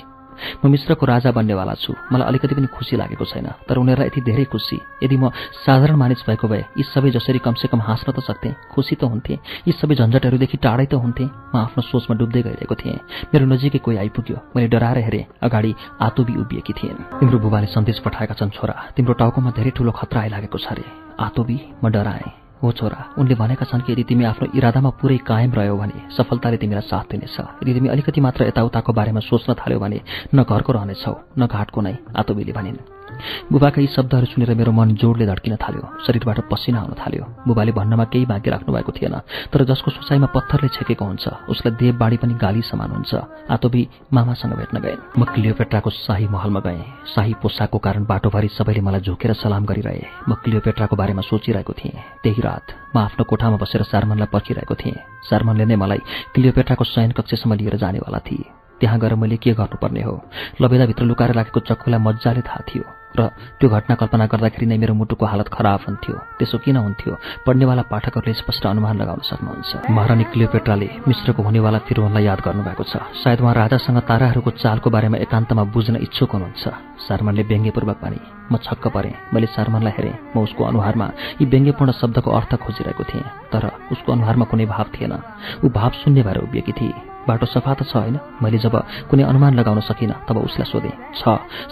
म 0.60 0.68
मिश्रको 0.68 1.05
राजा 1.05 1.31
बन्नेवाला 1.31 1.73
छु। 1.73 1.93
मलाई 2.11 2.27
अलिकति 2.27 2.55
पनि 2.55 2.68
खुसी 2.68 2.95
लागेको 2.97 3.26
छैन 3.26 3.47
तर 3.68 3.77
उनीहरूलाई 3.77 4.07
यति 4.07 4.22
धेरै 4.22 4.45
खुसी। 4.45 4.77
यदि 5.03 5.18
म 5.18 5.30
साधारण 5.65 5.95
मानिस 5.95 6.23
भएको 6.27 6.47
भए 6.47 6.64
यी 6.77 6.84
सबै 6.84 7.10
जसरी 7.11 7.39
कमसेकम 7.39 7.80
हाँस्न 7.81 8.11
त 8.11 8.19
सक्थेँ 8.19 8.53
खुसी 8.73 8.95
त 8.95 9.03
हुन्थेँ 9.05 9.38
यी 9.68 9.72
सबै 9.73 9.95
झन्झटहरूदेखि 9.95 10.57
टाढै 10.57 10.85
त 10.85 10.93
हुन्थेँ 10.99 11.27
म 11.27 11.55
आफ्नो 11.55 11.81
सोचमा 11.84 12.14
डुब्दै 12.18 12.41
गइरहेको 12.43 12.76
थिएँ। 12.76 12.99
मेरो 13.34 13.45
नजिकै 13.45 13.80
कोही 13.80 13.97
आइपुग्यो 13.97 14.38
मैले 14.55 14.68
डराएर 14.68 14.97
हेरेँ 15.07 15.26
अगाडि 15.41 15.72
आतोबी 16.01 16.34
उभिएकी 16.41 16.73
थिएँ 16.73 16.93
तिम्रो 17.19 17.38
बुबाले 17.39 17.68
सन्देश 17.72 17.99
पठाएका 18.05 18.35
छन् 18.35 18.55
छोरा 18.55 18.76
तिम्रो 18.95 19.14
टाउकोमा 19.19 19.51
धेरै 19.57 19.72
ठूलो 19.77 19.91
खतरा 19.91 20.22
आइलागेको 20.22 20.57
छ 20.57 20.68
अरे। 20.73 20.85
आतोबी 21.19 21.57
म 21.84 21.89
डराएँ। 21.89 22.42
हो 22.64 22.72
छोरा 22.72 22.99
उनले 23.19 23.35
भनेका 23.35 23.65
छन् 23.65 23.81
कि 23.84 23.91
यदि 23.91 24.03
तिमी 24.10 24.23
आफ्नो 24.23 24.48
इरादामा 24.56 24.90
पुरै 24.99 25.18
कायम 25.27 25.52
रह्यौ 25.53 25.76
भने 25.77 26.07
सफलताले 26.15 26.57
तिमीलाई 26.57 26.88
साथ 26.88 27.06
दिनेछ। 27.11 27.38
यदि 27.61 27.73
तिमी 27.73 27.90
अलिकति 27.90 28.22
मात्र 28.22 28.48
यताउताको 28.48 28.94
बारेमा 28.94 29.19
सोच्न 29.19 29.53
थाल्यौ 29.60 29.80
भने 29.80 29.99
न 30.35 30.44
घरको 30.44 30.72
रहनेछौ 30.73 31.15
न 31.40 31.48
घाटको 31.48 31.80
नै 31.81 31.95
आतोबीले 32.15 32.53
भनिन्। 32.53 32.92
बुबाका 33.52 33.81
यी 33.81 33.88
शब्दहरू 33.88 34.26
सुनेर 34.26 34.53
मेरो 34.56 34.72
मन 34.72 34.95
जोडले 34.95 35.26
धड्किन 35.26 35.56
थाल्यो। 35.56 35.84
शरीरबाट 36.06 36.40
पसिना 36.52 36.80
आउन 36.80 36.94
थाल्यो। 36.99 37.23
बुबाले 37.48 37.72
भन्नमा 37.72 38.06
केही 38.14 38.26
बाँकी 38.26 38.49
राख्नु 38.49 38.73
भएको 38.73 38.91
थिएन 38.91 39.15
तर 39.52 39.64
जसको 39.65 39.91
सोचाइमा 39.91 40.27
पत्थरले 40.35 40.69
छेकेको 40.76 41.06
हुन्छ 41.06 41.26
उसलाई 41.49 41.76
देव 41.76 41.94
बाढी 41.98 42.18
पनि 42.18 42.34
गाली 42.35 42.61
समान 42.61 42.91
हुन्छ। 42.91 43.14
आतोबी 43.49 43.81
मामासँग 44.14 44.53
भेट्न 44.53 44.77
गए 44.80 44.95
म 45.18 45.23
क्लियोपेट्राको 45.34 45.90
शाही 45.90 46.27
महलमा 46.27 46.60
गएँ। 46.60 46.84
शाही 47.14 47.34
पोसाकको 47.41 47.77
कारण 47.77 48.03
बाटोभरि 48.06 48.48
सबैले 48.57 48.81
मलाई 48.81 49.02
झोकेर 49.02 49.34
सलाम 49.34 49.65
गरिरहे। 49.65 50.30
म 50.30 50.34
क्लियोपेट्राको 50.44 50.95
बारेमा 50.95 51.22
सोचिरहेको 51.22 51.73
थिएँ। 51.73 51.98
त्यही 52.23 52.41
रात 52.41 52.65
म 52.95 52.99
आफ्नो 52.99 53.23
कोठामा 53.26 53.57
बसेर 53.57 53.84
सारमनलाई 53.84 54.27
पर्खिरहेको 54.34 54.76
थिएँ। 54.76 54.98
सारमनले 55.30 55.65
नै 55.65 55.76
मलाई 55.76 56.02
क्लियोपेट्राको 56.34 56.84
शयन 56.84 57.11
कक्षसम्म 57.11 57.53
लिएर 57.53 57.76
जानेवाला 57.77 58.19
थिए। 58.27 58.45
त्यहाँ 58.80 58.99
गएर 58.99 59.15
मैले 59.15 59.38
के 59.38 59.53
गर्नुपर्ने 59.53 60.02
हो? 60.02 60.14
लबेदाभित्र 60.61 61.03
लुकाएर 61.03 61.31
राखेको 61.34 61.60
चक्कुलाई 61.60 61.99
मजाले 61.99 62.41
थाहा 62.41 62.61
थियो। 62.68 62.84
र 63.18 63.30
त्यो 63.60 63.69
घटना 63.69 63.95
कल्पना 63.95 64.26
गर्दाखेरि 64.26 64.65
नै 64.65 64.77
मेरो 64.77 64.94
मुटुको 64.94 65.26
हालत 65.26 65.48
खराब 65.53 65.80
हुन्थ्यो। 65.88 66.15
त्यसो 66.40 66.57
किन 66.65 66.77
हुन्थ्यो? 66.77 67.14
पढ्नेवाला 67.45 67.84
पाठकहरूले 67.91 68.34
स्पष्ट 68.34 68.64
अनुमान 68.65 68.95
लगाउन 69.02 69.22
सक्नुहुन्छ। 69.30 69.90
महारानी 69.90 70.23
क्लियोपेट्राले 70.34 70.88
मिश्रको 71.07 71.41
हुनेवाला 71.44 71.80
फिरोनलाई 71.88 72.23
याद 72.23 72.40
गर्नुभएको 72.41 72.84
छ। 72.84 72.94
सायद 73.22 73.40
उहाँ 73.41 73.53
राजासँग 73.53 73.99
ताराहरूको 74.10 74.52
चालको 74.57 74.90
बारेमा 74.90 75.18
एकान्तमा 75.26 75.64
बुझ्न 75.69 75.95
इच्छुक 76.02 76.31
हुनुहुन्छ। 76.34 76.64
सारमनले 77.07 77.44
व्यङ्ग्यपूर्वक 77.44 77.98
भने 78.02 78.19
म 78.52 78.57
छक्क 78.57 78.88
परेँ। 78.90 79.14
मैले 79.34 79.48
सारमनलाई 79.53 79.94
हेरेँ। 79.98 80.15
म 80.35 80.41
उसको 80.41 80.61
अनुहारमा 80.64 81.07
यी 81.41 81.45
व्यङ्ग्यपूर्ण 81.45 81.91
शब्दको 82.02 82.30
अर्थ 82.31 82.52
खोजिरहेको 82.56 83.03
थिएँ। 83.03 83.26
तर 83.53 83.64
उसको 83.94 84.10
अनुहारमा 84.11 84.45
कुनै 84.49 84.65
भाव 84.65 84.85
थिएन। 84.95 85.14
ऊ 85.64 85.69
भाव 85.69 85.91
शून्य 86.02 86.22
भएर 86.23 86.38
उभिएकी 86.49 86.72
थिए 86.72 87.12
बाटो 87.27 87.45
सफा 87.45 87.73
त 87.73 87.81
छ 87.87 87.95
होइन? 87.95 88.19
मैले 88.41 88.57
जब 88.57 88.75
कुनै 89.09 89.23
अनुमान 89.23 89.53
लगाउन 89.59 89.79
सकिनँ 89.89 90.15
तब 90.27 90.37
उसलाई 90.43 90.67
सोधेँ 90.67 90.95
छ 91.19 91.23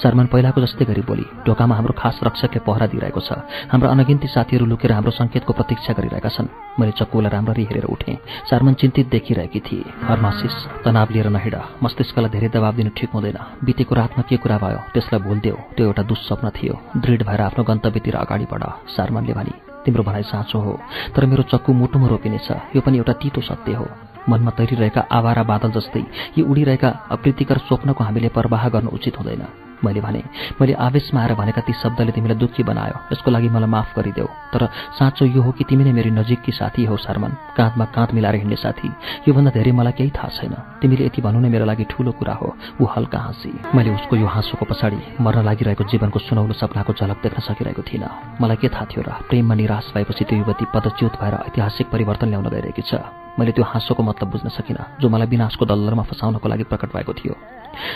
शर्मन 0.02 0.26
पहिलाको 0.32 0.62
जस्तै 0.62 0.86
गरी 0.86 1.02
बोली 1.04 1.26
ढोकामा 1.46 1.76
हाम्रो 1.76 1.94
खास 1.98 2.20
रक्षकले 2.24 2.60
पहरा 2.68 2.86
दिइरहेको 2.92 3.22
छ। 3.22 3.30
हाम्रो 3.72 3.90
अनगिन्ती 3.90 4.28
साथीहरू 4.28 4.66
लुकेर 4.66 4.92
हाम्रो 4.92 5.12
सङ्केतको 5.12 5.52
प्रतीक्षा 5.54 5.94
गरिरहेका 5.98 6.30
छन्। 6.30 6.48
मैले 6.80 6.92
चक्कुलाई 6.96 7.32
राम्ररी 7.32 7.64
हेरेर 7.70 7.86
उठेँ। 7.86 8.18
शर्मन 8.50 8.74
चिन्तित 8.80 9.10
देखिरहेकी 9.12 9.60
थिए। 9.60 9.84
हरमासिस 10.08 10.56
तनाव 10.86 11.08
लिएर 11.12 11.28
नहिँड 11.30 11.56
मस्तिष्कलाई 11.84 12.32
धेरै 12.32 12.50
दबाब 12.56 12.76
दिनु 12.76 12.92
ठिक 12.96 13.10
हुँदैन। 13.12 13.40
बितेको 13.66 13.94
रातमा 13.96 14.24
के 14.30 14.38
कुरा 14.38 14.58
भयो? 14.58 14.80
त्यसलाई 14.94 15.22
भुलिदेऊ। 15.22 15.58
त्यो 15.76 15.86
एउटा 15.86 16.04
दुस्वप्न 16.04 16.48
थियो। 16.58 16.74
दृढ 17.04 17.22
भएर 17.28 17.42
आफ्नो 17.42 17.64
गन्तव्यतिर 17.64 18.16
अगाडि 18.16 18.46
बढ। 18.52 18.64
सारमनले 18.96 19.34
भने 19.34 19.54
तिम्रो 19.86 20.04
भनाइ 20.04 20.24
साँचो 20.24 20.60
हो 20.62 20.74
तर 21.16 21.26
मेरो 21.26 21.44
चक्कु 21.52 21.74
मुटुमा 21.74 22.08
रोपिनेछ। 22.08 22.48
यो 22.76 22.82
पनि 22.86 22.98
एउटा 22.98 23.14
तितो 23.18 23.42
सत्य 23.42 23.74
हो। 23.74 23.86
मनमा 24.30 24.52
तैरिरहेका 24.58 25.02
आवारा 25.12 25.44
बादल 25.44 25.72
जस्तै 25.72 26.04
यी 26.38 26.42
उडिरहेका 26.44 26.90
अप्रीतिकर 27.12 27.58
स्वप्नको 27.68 28.04
हामीले 28.04 28.30
प्रवाह 28.30 28.70
गर्नु 28.70 28.90
उचित 28.90 29.18
हुँदैन। 29.18 29.46
मैले 29.82 30.02
भने 30.02 30.22
मैले 30.62 30.74
आवेशमा 30.78 31.22
आएर 31.22 31.34
भनेका 31.34 31.62
ती 31.66 31.74
शब्दले 31.74 32.12
तिमीलाई 32.14 32.38
दुःखी 32.38 32.64
बनायो। 32.64 32.96
यसको 33.12 33.32
लागि 33.34 33.50
मलाई 33.50 33.70
माफ 33.70 33.98
गरिदेऊ। 33.98 34.28
तर 34.54 34.70
साँचो 34.94 35.26
यो 35.26 35.42
हो 35.42 35.52
कि 35.58 35.64
तिमी 35.66 35.84
नै 35.84 35.92
मेरो 35.92 36.14
नजिककी 36.22 36.52
साथी 36.54 36.86
हौ 36.86 36.98
शर्मन। 37.02 37.58
काँधमा 37.58 37.86
काँध 37.90 38.14
मिलाएर 38.14 38.36
हिँड्ने 38.46 38.56
साथी। 38.62 38.90
योभन्दा 39.26 39.52
धेरै 39.58 39.72
मलाई 39.74 39.94
केही 39.98 40.12
थाहा 40.14 40.30
छैन। 40.38 40.54
तिमीले 40.82 41.06
यति 41.10 41.22
भन्नु 41.26 41.40
नै 41.42 41.50
मेरो 41.50 41.66
लागि 41.66 41.86
ठूलो 41.90 42.12
कुरा 42.14 42.34
हो। 42.34 42.54
ऊ 42.78 42.86
हल्का 42.86 43.20
हाँसी। 43.26 43.50
मैले 43.74 43.90
उसको 43.98 44.16
यो 44.22 44.28
हाँसोको 44.30 44.66
पछाडि 44.70 45.18
मर्न 45.18 45.46
लागिरहेको 45.50 45.84
जीवनको 45.90 46.20
सुनौलो 46.30 46.54
सपनाको 46.62 46.94
झलक 46.94 47.18
देख्न 47.26 47.42
सकिरहेको 47.42 47.82
थिइनँ। 47.82 48.38
मलाई 48.38 48.58
के 48.62 48.70
थाहा 48.70 48.86
थियो 48.86 49.02
र 49.02 49.10
प्रेममा 49.34 49.56
निराश 49.58 49.98
भएपछि 49.98 50.24
त्यो 50.30 50.38
युवती 50.46 50.66
पदच्युत 50.70 51.18
भएर 51.18 51.34
ऐतिहासिक 51.50 51.90
परिवर्तन 51.90 52.30
ल्याउन 52.30 52.48
गइरहेकी 52.54 52.86
छ। 52.86 53.02
मैले 53.40 53.52
त्यो 53.52 53.64
हाँसोको 53.64 54.04
मतलब 54.04 54.28
बुझ्न 54.32 54.50
सकिनँ 54.50 55.00
जो 55.02 55.10
मलाई 55.10 55.28
विनाशको 55.28 55.66
दल्लरमा 55.66 56.04
फसाउनको 56.04 56.48
लागि 56.50 56.64
प्रकट 56.68 56.90
भएको 56.96 57.14
थियो। 57.14 57.34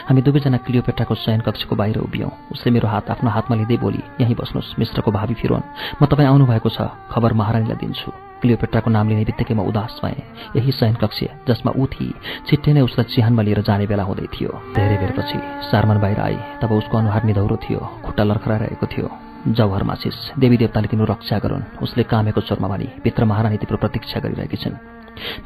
हामी 0.08 0.22
दुवैजना 0.22 0.58
क्लियोपेट्राको 0.64 1.16
शयन 1.16 1.42
कक्षको 1.44 1.76
बाहिर 1.76 1.98
उभियौँ। 2.00 2.32
उसले 2.52 2.72
मेरो 2.72 2.88
हात 2.88 3.10
आफ्नो 3.12 3.30
हातमा 3.30 3.56
लिँदै 3.58 3.78
बोली 3.78 4.02
यहीँ 4.22 4.36
बस्नुहोस् 4.36 4.80
मिश्रको 4.80 5.12
भावी 5.12 5.34
फिरोन। 5.36 5.64
म 6.00 6.06
तपाईँ 6.08 6.30
आउनुभएको 6.32 6.70
छ 6.70 6.80
खबर 7.12 7.34
महारानीलाई 7.36 7.78
दिन्छु। 7.84 8.12
क्लियोपेट्राको 8.42 8.90
नाम 8.90 9.10
लिने 9.10 9.24
बित्तिकै 9.28 9.54
म 9.54 9.68
उदास 9.68 10.00
भएँ। 10.00 10.24
यही 10.56 10.72
शयन 10.72 10.96
कक्ष 10.96 11.20
जसमा 11.48 11.72
ऊ 11.76 11.84
थिए 11.92 12.16
छिट्टै 12.48 12.72
नै 12.72 12.82
उसलाई 12.88 13.12
चिहानमा 13.12 13.42
लिएर 13.44 13.62
जाने 13.68 13.86
बेला 13.92 14.04
हुँदै 14.08 14.28
थियो। 14.32 14.52
धेरै 14.76 14.98
बेरपछि 15.04 15.40
सारमान 15.68 16.00
बाहिर 16.00 16.20
आई 16.20 16.38
तब 16.64 16.72
उसको 16.72 16.96
अनुहार 16.98 17.24
निधौरो 17.28 17.58
थियो 17.60 17.80
खुट्टा 18.06 18.24
लर्खराइरहेको 18.24 18.88
थियो। 18.88 19.08
जौहर 19.46 19.84
मासिस 19.84 20.40
देवी 20.40 20.58
देवताले 20.58 20.88
तिम्रो 20.88 21.06
रक्षा 21.06 21.38
गरून्। 21.38 21.84
उसले 21.84 22.04
कामेको 22.08 22.42
स्वरमा 22.42 22.68
भनी 22.68 22.88
भित्र 23.04 23.26
महारानी 23.26 23.58
तिम्रो 23.60 23.78
प्रतीक्षा 23.78 24.20
गरिरहेकी 24.20 24.58
छन्। 24.58 24.95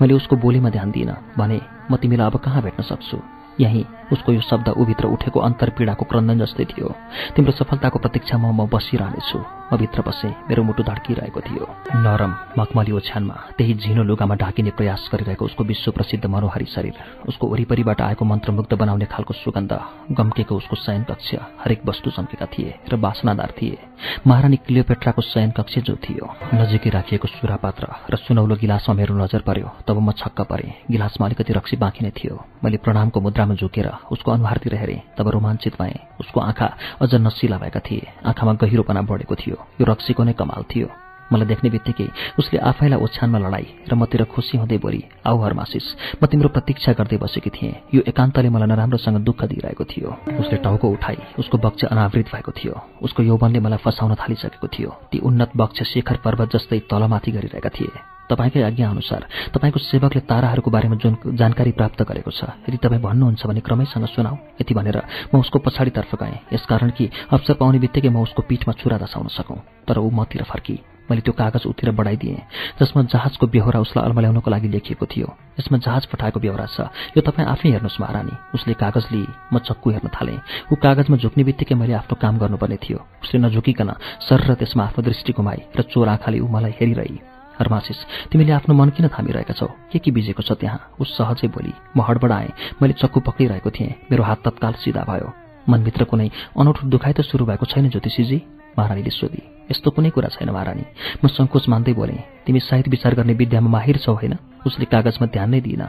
मैले 0.02 0.14
उसको 0.14 0.36
बोलीमा 0.36 0.70
ध्यान 0.70 0.92
दिइनँ 0.92 1.16
भने 1.38 1.62
म 1.92 1.98
तिमीलाई 1.98 2.28
अब 2.28 2.38
कहाँ 2.40 2.62
भेट्न 2.64 2.84
सक्छु 2.84 3.18
यहीँ 3.60 3.86
उसको 4.12 4.32
यो 4.34 4.42
शब्द 4.42 4.68
उभित्र 4.82 5.06
उठेको 5.06 5.40
अन्तर्पीडाको 5.40 6.06
क्रन्दन 6.10 6.40
जस्तै 6.40 6.66
थियो। 6.66 6.88
तिम्रो 7.36 7.52
सफलताको 7.54 8.00
प्रतीक्षामा 8.00 8.52
म 8.52 8.66
बसिरहनेछु। 8.66 9.40
म 9.70 9.78
भित्र 9.78 10.02
बसेँ 10.02 10.34
मेरो 10.50 10.64
मुटु 10.64 10.84
धड्किरहेको 10.84 11.42
थियो। 11.42 11.66
नरम 12.02 12.32
मखमली 12.58 12.92
ओछ्यानमा 12.92 13.36
त्यही 13.58 13.74
झिनो 13.76 14.04
लुगामा 14.04 14.36
ढाकिने 14.42 14.72
प्रयास 14.74 15.10
गरिरहेको 15.14 15.46
उसको 15.46 15.64
विश्व 15.64 15.92
प्रसिद्ध 15.92 16.26
मनोहारी 16.26 16.66
शरीर 16.66 16.96
उसको 17.30 17.48
वरिपरिबाट 17.48 18.02
आएको 18.02 18.26
मन्त्रमुग्ध 18.26 18.74
बनाउने 18.74 19.06
खालको 19.06 19.34
सुगन्ध 19.36 19.74
गम्केको 20.18 20.56
उसको 20.58 20.76
शयन 20.76 21.04
कक्ष 21.06 21.30
हरेक 21.62 21.86
वस्तु 21.86 22.10
चम्केका 22.10 22.46
थिए 22.50 22.74
र 22.90 22.96
बासनादार 22.98 23.54
थिए। 23.62 23.78
महारानी 24.26 24.58
क्लियोपेट्राको 24.66 25.22
शयन 25.22 25.52
कक्ष 25.54 25.78
जो 25.86 25.96
थियो 26.02 26.26
नजिकै 26.56 26.90
राखिएको 26.90 27.28
सुरापात्र 27.30 27.86
र 28.10 28.16
सुनौलो 28.26 28.56
गिलासमा 28.58 28.96
मेरो 28.96 29.14
नजर 29.22 29.46
पर्यो 29.46 29.70
तब 29.86 30.02
म 30.02 30.18
छक्क 30.18 30.50
परेँ 30.50 30.90
गिलासमा 30.90 31.28
अलिकति 31.28 31.54
रक्सी 31.54 31.78
बाँकी 31.78 32.02
नै 32.06 32.12
थियो। 32.18 32.36
मैले 32.66 32.78
प्रणामको 32.82 33.22
मुद्रामा 33.22 33.49
झुकेर 33.56 33.90
उसको 34.12 34.32
अनुहारतिर 34.32 34.76
हेरेँ 34.76 35.02
तब 35.18 35.28
रोमाञ्चित 35.28 35.82
भएँ। 35.82 36.00
उसको 36.20 36.40
आँखा 36.40 36.68
अझ 37.02 37.16
नसिला 37.16 37.58
भएका 37.58 37.80
थिए। 37.80 38.08
आँखामा 38.26 38.54
गहिरोपना 38.54 39.02
बढेको 39.02 39.36
थियो। 39.36 39.58
यो 39.82 39.86
रक्सीको 39.86 40.24
नै 40.24 40.34
कमाल 40.34 40.64
थियो। 40.70 40.88
मलाई 41.30 41.48
देख्ने 41.48 41.70
बित्तिकै 41.70 42.08
उसले 42.42 42.58
आफैलाई 42.60 43.00
ओछ्यानमा 43.00 43.38
लडाई 43.38 43.66
र 43.86 43.94
मतिर 43.94 44.24
खुसी 44.34 44.58
हुँदै 44.58 44.78
बोली 44.82 45.02
आऊ 45.22 45.38
हरमासिस 45.38 45.86
म 46.18 46.26
तिम्रो 46.26 46.50
प्रतीक्षा 46.50 46.98
गर्दै 46.98 47.18
बसेकी 47.22 47.50
थिएँ। 47.54 47.74
यो 47.94 48.02
एकान्तले 48.10 48.50
मलाई 48.50 48.68
नराम्रोसँग 48.68 49.22
दुःख 49.22 49.44
दिइरहेको 49.46 49.84
थियो। 49.86 50.10
उसले 50.42 50.58
टाउको 50.58 50.90
उठाई 50.90 51.18
उसको 51.38 51.58
बक्ष 51.58 51.86
अनावृत 51.86 52.34
भएको 52.34 52.52
थियो। 52.52 52.74
उसको 53.06 53.24
यौवनले 53.24 53.60
मलाई 53.62 53.78
फसाउन 53.78 54.16
थालिसकेको 54.18 54.68
थियो। 54.68 54.90
ती 55.12 55.18
उन्नत 55.22 55.52
बक्ष 55.54 55.84
शेखर 55.94 56.18
पर्वत 56.26 56.50
जस्तै 56.50 56.80
तलमाथि 56.90 57.32
गरिरहेका 57.32 57.70
थिए। 57.78 58.19
तपाईँकै 58.30 58.62
आज्ञा 58.62 58.90
अनुसार 58.90 59.22
तपाईँको 59.54 59.80
सेवकले 59.82 60.22
ताराहरूको 60.30 60.70
बारेमा 60.70 60.96
जुन 61.02 61.14
जानकारी 61.34 61.72
प्राप्त 61.74 62.02
गरेको 62.06 62.32
छ 62.32 62.54
यदि 62.66 62.78
तपाईँ 62.78 63.02
भन्नुहुन्छ 63.02 63.42
भने 63.50 63.62
क्रमैसँग 63.66 64.06
सुनाऊ। 64.06 64.36
यति 64.62 64.74
भनेर 64.74 64.98
म 65.34 65.40
उसको 65.40 65.60
पछाडितर्फ 65.60 66.16
गएँ 66.16 66.54
यसकारण 66.54 66.90
कि 66.94 67.10
अवसर 67.34 67.54
पाउने 67.58 67.80
बित्तिकै 67.80 68.10
म 68.10 68.22
उसको 68.22 68.42
पिठमा 68.46 68.74
छुरा 68.78 68.98
दसाउन 69.02 69.28
सकौँ 69.34 69.60
तर 69.88 69.98
ऊ 69.98 70.10
मतिर 70.10 70.44
फर्की। 70.46 70.78
मैले 71.10 71.22
त्यो 71.26 71.34
कागज 71.34 71.66
उतिर 71.66 71.90
बढाइदिएँ 71.98 72.38
जसमा 72.78 73.02
जहाजको 73.10 73.48
बेहोरा 73.50 73.80
उसलाई 73.82 74.06
अल्मल्याउनको 74.06 74.46
लागि 74.46 74.68
लेखिएको 74.70 75.06
थियो। 75.10 75.28
यसमा 75.58 75.78
जहाज 75.82 76.06
पठाएको 76.06 76.40
बेहोरा 76.40 76.66
छ। 76.70 76.86
यो 77.18 77.22
तपाईँ 77.26 77.50
आफै 77.50 77.70
हेर्नुहोस् 77.74 77.98
महारानी। 77.98 78.34
उसले 78.54 78.74
कागज 78.78 79.06
लिई 79.10 79.26
म 79.26 79.58
चक्कु 79.58 79.90
हेर्न 79.90 80.08
थालेँ। 80.14 80.38
ऊ 80.70 80.76
कागजमा 80.78 81.18
झुक्ने 81.18 81.44
बित्तिकै 81.50 81.76
मैले 81.82 81.94
आफ्नो 81.98 82.14
काम 82.14 82.38
गर्नुपर्ने 82.38 82.78
थियो। 82.78 83.00
उसले 83.26 83.42
नझुकिकन 83.42 83.90
सर 84.22 84.40
र 84.46 84.54
त्यसमा 84.62 84.84
आफ्नो 84.86 85.02
दृष्टि 85.02 85.34
गुमाई 85.34 85.60
र 85.74 85.82
चोर 85.90 86.08
आँखाले 86.14 86.40
ऊ 86.40 86.48
मलाई 86.48 86.78
हेरिरही। 86.78 87.18
हरमासिस 87.60 87.98
तिमीले 88.32 88.52
आफ्नो 88.52 88.76
मन 88.76 88.90
किन 88.90 89.08
थामिरहेका 89.08 89.54
छौ? 89.54 89.68
के 89.92 90.00
के 90.00 90.12
बिजेको 90.12 90.44
छ 90.44 90.52
त्यहाँ? 90.56 90.96
उस 91.00 91.18
सहजै 91.18 91.48
बोली 91.48 91.74
म 91.98 92.02
हडबडाएँ 92.02 92.80
मैले 92.82 92.94
चक्कु 92.94 93.20
पक्रिरहेको 93.20 93.70
थिएँ। 93.70 93.96
मेरो 94.12 94.24
हात 94.24 94.40
तत्काल 94.46 94.74
सिधा 94.80 95.04
भयो। 95.04 95.34
मनभित्र 95.70 96.04
कुनै 96.04 96.30
अनौठो 96.56 96.88
दुखाइ 96.88 97.14
त 97.14 97.22
सुरु 97.22 97.46
भएको 97.46 97.66
छैन 97.66 97.90
ज्योतिषीजी 97.90 98.42
महारानीले 98.80 99.10
सोधी। 99.10 99.59
यस्तो 99.72 99.92
कुनै 99.92 100.10
कुरा 100.10 100.30
छैन 100.30 100.50
महारानी। 100.50 100.84
म 101.24 101.28
सङ्कोच 101.28 101.70
मान्दै 101.70 101.94
बोलेँ 101.94 102.46
तिमी 102.46 102.60
साहित्य 102.60 102.92
विचार 102.92 103.14
गर्ने 103.16 103.34
विद्यामा 103.34 103.70
माहिर 103.70 103.98
छौ 103.98 104.14
होइन? 104.14 104.36
उसले 104.66 104.86
कागजमा 104.86 105.28
ध्यान 105.32 105.50
नै 105.50 105.62
दिइन 105.62 105.84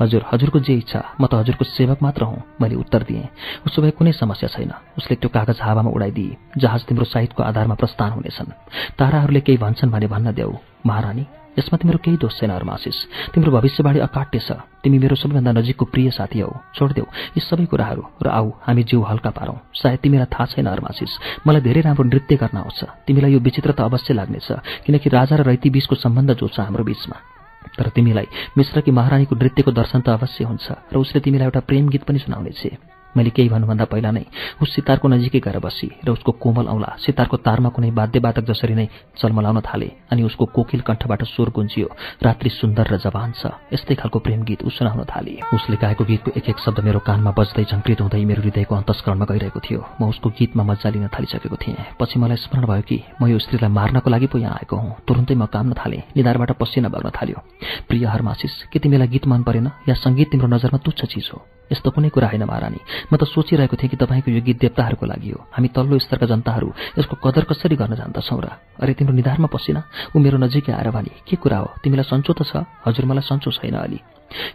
हजुर 0.00 0.22
हजुरको 0.32 0.58
जे 0.58 0.74
इच्छा 0.74 1.00
म 1.20 1.26
त 1.30 1.34
हजुरको 1.40 1.64
सेवक 1.64 1.98
मात्र 2.02 2.22
हुँ 2.24 2.42
मैले 2.60 2.74
उत्तर 2.74 3.02
दिएँ। 3.06 3.28
उसो 3.66 3.82
भए 3.82 3.90
कुनै 3.94 4.12
समस्या 4.12 4.48
छैन। 4.48 4.72
उसले 4.98 5.14
त्यो 5.22 5.30
कागज 5.30 5.58
हावामा 5.62 5.90
उडाइदिए 5.90 6.36
जहाज 6.58 6.80
तिम्रो 6.88 7.04
साहित्यको 7.04 7.42
आधारमा 7.42 7.74
प्रस्थान 7.74 8.10
हुनेछन्। 8.10 8.50
ताराहरूले 8.98 9.40
केही 9.40 9.58
भन्छन् 9.58 9.90
भने 9.90 10.06
भन्न 10.06 10.32
देऊ 10.34 10.52
महारानी। 10.86 11.24
यसमा 11.58 11.76
तिम्रो 11.76 11.98
केही 11.98 12.16
दोष 12.16 12.38
छैन 12.38 12.50
हरमासिस 12.50 12.98
तिम्रो 13.34 13.50
भविष्यवाणी 13.50 13.98
अकाट्य 14.06 14.38
छ। 14.38 14.50
तिमी 14.82 14.98
मेरो 15.02 15.16
सबैभन्दा 15.18 15.52
नजिकको 15.58 15.84
प्रिय 15.90 16.10
साथी 16.14 16.38
हौ। 16.40 16.50
छोडिदेऊ 16.78 17.06
यी 17.34 17.40
सबै 17.42 17.66
कुराहरू। 17.66 18.02
र 18.22 18.26
आऊ 18.30 18.46
हामी 18.62 18.82
जिउ 18.86 19.02
हल्का 19.02 19.30
पारौँ। 19.34 19.58
सायद 19.74 19.98
तिमीलाई 19.98 20.30
थाहा 20.30 20.46
छैन 20.54 20.66
हरमासिस 20.70 21.12
मलाई 21.46 21.60
धेरै 21.66 21.80
राम्रो 21.82 22.04
नृत्य 22.06 22.36
गर्न 22.38 22.56
आउँछ। 22.62 22.78
तिमीलाई 23.06 23.32
यो 23.34 23.40
विचित्र 23.42 23.74
त 23.74 23.80
अवश्य 23.90 24.14
लाग्नेछ 24.14 24.48
किनकि 24.86 25.08
राजा 25.10 25.34
र 25.36 25.42
रैती 25.50 25.68
बीचको 25.74 25.94
सम्बन्ध 25.98 26.38
जो 26.38 26.46
छ 26.48 26.62
हाम्रो 26.62 26.84
बीचमा। 26.86 27.16
तर 27.74 27.88
तिमीलाई 27.90 28.26
मिश्रकी 28.56 28.90
महारानीको 28.90 29.34
नृत्यको 29.34 29.70
दर्शन 29.74 30.00
त 30.00 30.08
अवश्य 30.14 30.44
हुन्छ 30.46 30.66
र 30.94 30.96
उसले 30.96 31.20
तिमीलाई 31.20 31.46
एउटा 31.50 31.60
प्रेम 31.66 31.88
गीत 31.90 32.02
पनि 32.06 32.18
सुनाउनेछ। 32.22 32.62
मैले 33.16 33.30
केही 33.30 33.48
भन्नुभन्दा 33.48 33.84
पहिला 33.84 34.10
नै 34.10 34.24
उस 34.62 34.74
सितारको 34.74 35.08
नजिकै 35.08 35.40
गएर 35.40 35.58
बसी 35.58 35.88
र 36.04 36.10
उसको 36.10 36.32
कोमल 36.32 36.66
औँला 36.68 36.96
सितारको 36.98 37.36
तारमा 37.36 37.68
कुनै 37.68 37.90
वाद्यवादक 37.90 38.44
जसरी 38.44 38.74
नै 38.74 38.86
चलमलाउन 39.18 39.60
थाले 39.60 39.88
अनि 40.12 40.22
उसको 40.22 40.44
कोकिल 40.44 40.80
कण्ठबाट 40.80 41.22
स्वर 41.24 41.48
गुन्जियो 41.50 41.88
रात्रि 42.22 42.50
सुन्दर 42.50 42.86
र 42.92 42.96
जवान 42.98 43.32
छ। 43.32 43.46
यस्तै 43.72 43.94
खालको 43.94 44.18
प्रेम 44.18 44.42
गीत 44.42 44.62
ऊ 44.62 44.70
सुनाउन 44.70 45.04
थाले 45.04 45.34
उसले 45.54 45.76
गाएको 45.76 46.04
गीतको 46.04 46.30
एक 46.36 46.48
एक 46.48 46.58
शब्द 46.58 46.80
मेरो 46.84 47.00
कानमा 47.00 47.32
बज्दै 47.32 47.64
झङ्कृत 47.64 48.00
हुँदै 48.00 48.24
मेरो 48.24 48.42
हृदयको 48.42 48.74
अन्तस्करणमा 48.74 49.26
गइरहेको 49.30 49.60
थियो। 49.60 49.80
म 50.00 50.08
उसको 50.08 50.28
गीतमा 50.38 50.62
मजा 50.62 50.88
लिन 50.90 51.08
थालिसकेको 51.08 51.56
थिएँ। 51.56 51.96
पछि 52.00 52.18
मलाई 52.18 52.36
स्मरण 52.36 52.64
भयो 52.66 52.82
कि 52.82 52.96
म 53.20 53.26
यो 53.28 53.38
स्त्रीलाई 53.38 53.70
मार्नको 53.70 54.08
लागि 54.10 54.26
पो 54.26 54.38
यहाँ 54.38 54.54
आएको 54.60 54.76
हुँ। 54.76 54.96
तुरुन्तै 55.06 55.34
म 55.34 55.46
काम्न 55.46 55.72
थालेँ। 55.74 56.02
निधारबाट 56.16 56.50
पसिना 56.60 56.88
बग्न 56.88 57.10
थाल्यो। 57.10 57.38
प्रिय 57.88 58.04
हरमासिस 58.04 58.72
के 58.72 58.78
तिमीलाई 58.78 59.08
गीत 59.08 59.26
मन 59.26 59.42
परेन? 59.42 59.66
या 59.88 59.94
सङ्गीत 59.94 60.28
तिम्रो 60.32 60.48
नजरमा 60.48 60.78
तुच्छ 60.78 61.04
चिज 61.04 61.30
हो? 61.34 61.38
यस्तो 61.72 61.90
कुनै 61.90 62.08
कुरा 62.08 62.28
होइन 62.28 62.44
महारानी। 62.44 62.80
म 63.12 63.16
त 63.16 63.24
सोचिरहेको 63.24 63.76
थिएँ 63.76 63.90
कि 63.90 63.96
तपाईँको 63.96 64.30
यो 64.30 64.42
गीत 64.42 64.58
देवताहरूको 64.60 65.06
लागि 65.06 65.30
हो। 65.30 65.40
हामी 65.52 65.68
तल्लो 65.70 65.98
स्तरका 65.98 66.26
जनताहरू 66.26 66.68
यसको 66.98 67.14
कदर 67.22 67.44
कसरी 67.50 67.76
गर्न 67.76 67.94
जान्दछौँ 67.94 68.40
र? 68.40 68.48
अरे 68.78 68.92
तिम्रो 68.94 69.14
निधारमा 69.14 69.48
पसिना? 69.48 69.80
ऊ 70.12 70.18
मेरो 70.18 70.38
नजिकै 70.38 70.72
आएर 70.72 70.90
भने 70.90 71.24
के 71.26 71.36
कुरा 71.36 71.58
हो? 71.58 71.68
तिमीलाई 71.82 72.06
सन्चो 72.06 72.32
त 72.32 72.42
छ? 72.42 72.64
हजुर 72.86 73.04
मलाई 73.06 73.24
सन्चो 73.24 73.50
छैन 73.50 73.74
अलि। 73.78 73.98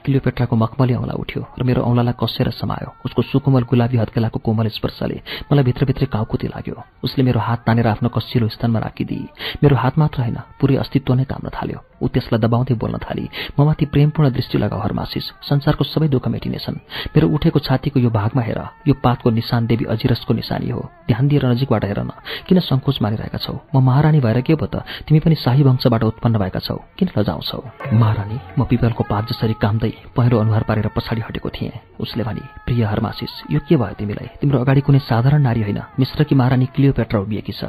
क्लियोपेट्राको 0.06 0.56
मखमली 0.56 0.94
औँला 0.94 1.14
उठ्यो 1.18 1.42
र 1.58 1.62
मेरो 1.66 1.82
औँलालाई 1.82 2.14
कसेर 2.14 2.54
समायो। 2.54 2.90
उसको 3.06 3.22
सुकुमल 3.26 3.64
गुलाबी 3.66 3.98
हत्केलाको 3.98 4.40
कोमल 4.46 4.70
स्पर्शले 4.70 5.18
मलाई 5.50 5.64
भित्रभित्रै 5.66 6.08
काउकुती 6.14 6.48
लाग्यो। 6.54 6.78
उसले 7.02 7.24
मेरो 7.26 7.40
हात 7.42 7.66
तानेर 7.66 7.88
आफ्नो 7.88 8.10
कसिलो 8.14 8.54
स्थानमा 8.54 8.80
राखिदिए 8.86 9.58
मेरो 9.66 9.76
हात 9.76 9.98
मात्र 9.98 10.22
होइन 10.22 10.38
पुरै 10.62 10.78
अस्तित्व 10.78 11.14
नै 11.18 11.26
काम्न 11.26 11.50
थाल्यो। 11.50 11.80
ऊ 12.02 12.08
त्यसलाई 12.08 12.40
दबाउँदै 12.42 12.76
बोल्न 12.76 12.98
थाली। 12.98 13.30
ममाथि 13.60 13.86
प्रेमपूर्ण 13.86 14.30
दृष्टि 14.32 14.58
लगाऊ 14.58 14.80
हरमासिस 14.80 15.26
संसारको 15.44 15.84
सबै 15.84 16.08
दुःख 16.08 16.28
मेटिनेछन्। 16.28 16.78
मेरो 17.14 17.28
उठेको 17.30 17.60
छातीको 17.60 18.00
यो 18.00 18.10
भागमा 18.10 18.42
हेर 18.42 18.60
यो 18.88 18.94
पातको 18.94 19.30
निशान 19.30 19.66
देवी 19.68 19.86
अजिरसको 19.86 20.34
निशानी 20.34 20.70
हो। 20.70 20.82
ध्यान 21.08 21.28
दिएर 21.28 21.46
नजिकबाट 21.46 21.86
हेर 21.86 22.00
न 22.00 22.12
किन 22.48 22.60
सङ्कोच 22.60 23.02
मारिरहेका 23.02 23.38
छौ? 23.38 23.54
म 23.76 23.84
महारानी 23.84 24.20
भएर 24.20 24.42
के 24.42 24.56
भयो 24.56 24.68
त? 24.68 24.84
तिमी 25.08 25.20
पनि 25.20 25.36
शाही 25.36 25.64
वंशबाट 25.64 26.04
उत्पन्न 26.04 26.38
भएका 26.38 26.60
छौ। 26.60 26.78
किन 26.98 27.10
लजाउँछौ? 27.18 27.60
महारानी 27.94 28.38
म 28.58 28.64
पिपलको 28.66 29.04
पात 29.04 29.30
जसरी 29.30 29.54
कामदै 29.60 29.92
पहिरो 30.16 30.38
अनुहार 30.40 30.64
पारेर 30.64 30.88
पछाडि 30.96 31.22
हटेको 31.22 31.50
थिएँ। 31.50 31.72
उसले 32.00 32.24
भने 32.24 32.44
प्रिय 32.66 32.84
हरमासिस 32.84 33.34
यो 33.52 33.60
के 33.68 33.76
भयो 33.76 33.96
तिमीलाई? 34.00 34.28
तिम्रो 34.42 34.60
अगाडि 34.60 34.82
कुनै 34.82 35.00
साधारण 35.00 35.42
नारी 35.42 35.62
होइन। 35.62 35.80
मिश्रकी 36.00 36.36
महारानी 36.36 36.66
क्लियोपेट्रा 36.76 37.20
उभिएकी 37.20 37.54
छ। 37.54 37.64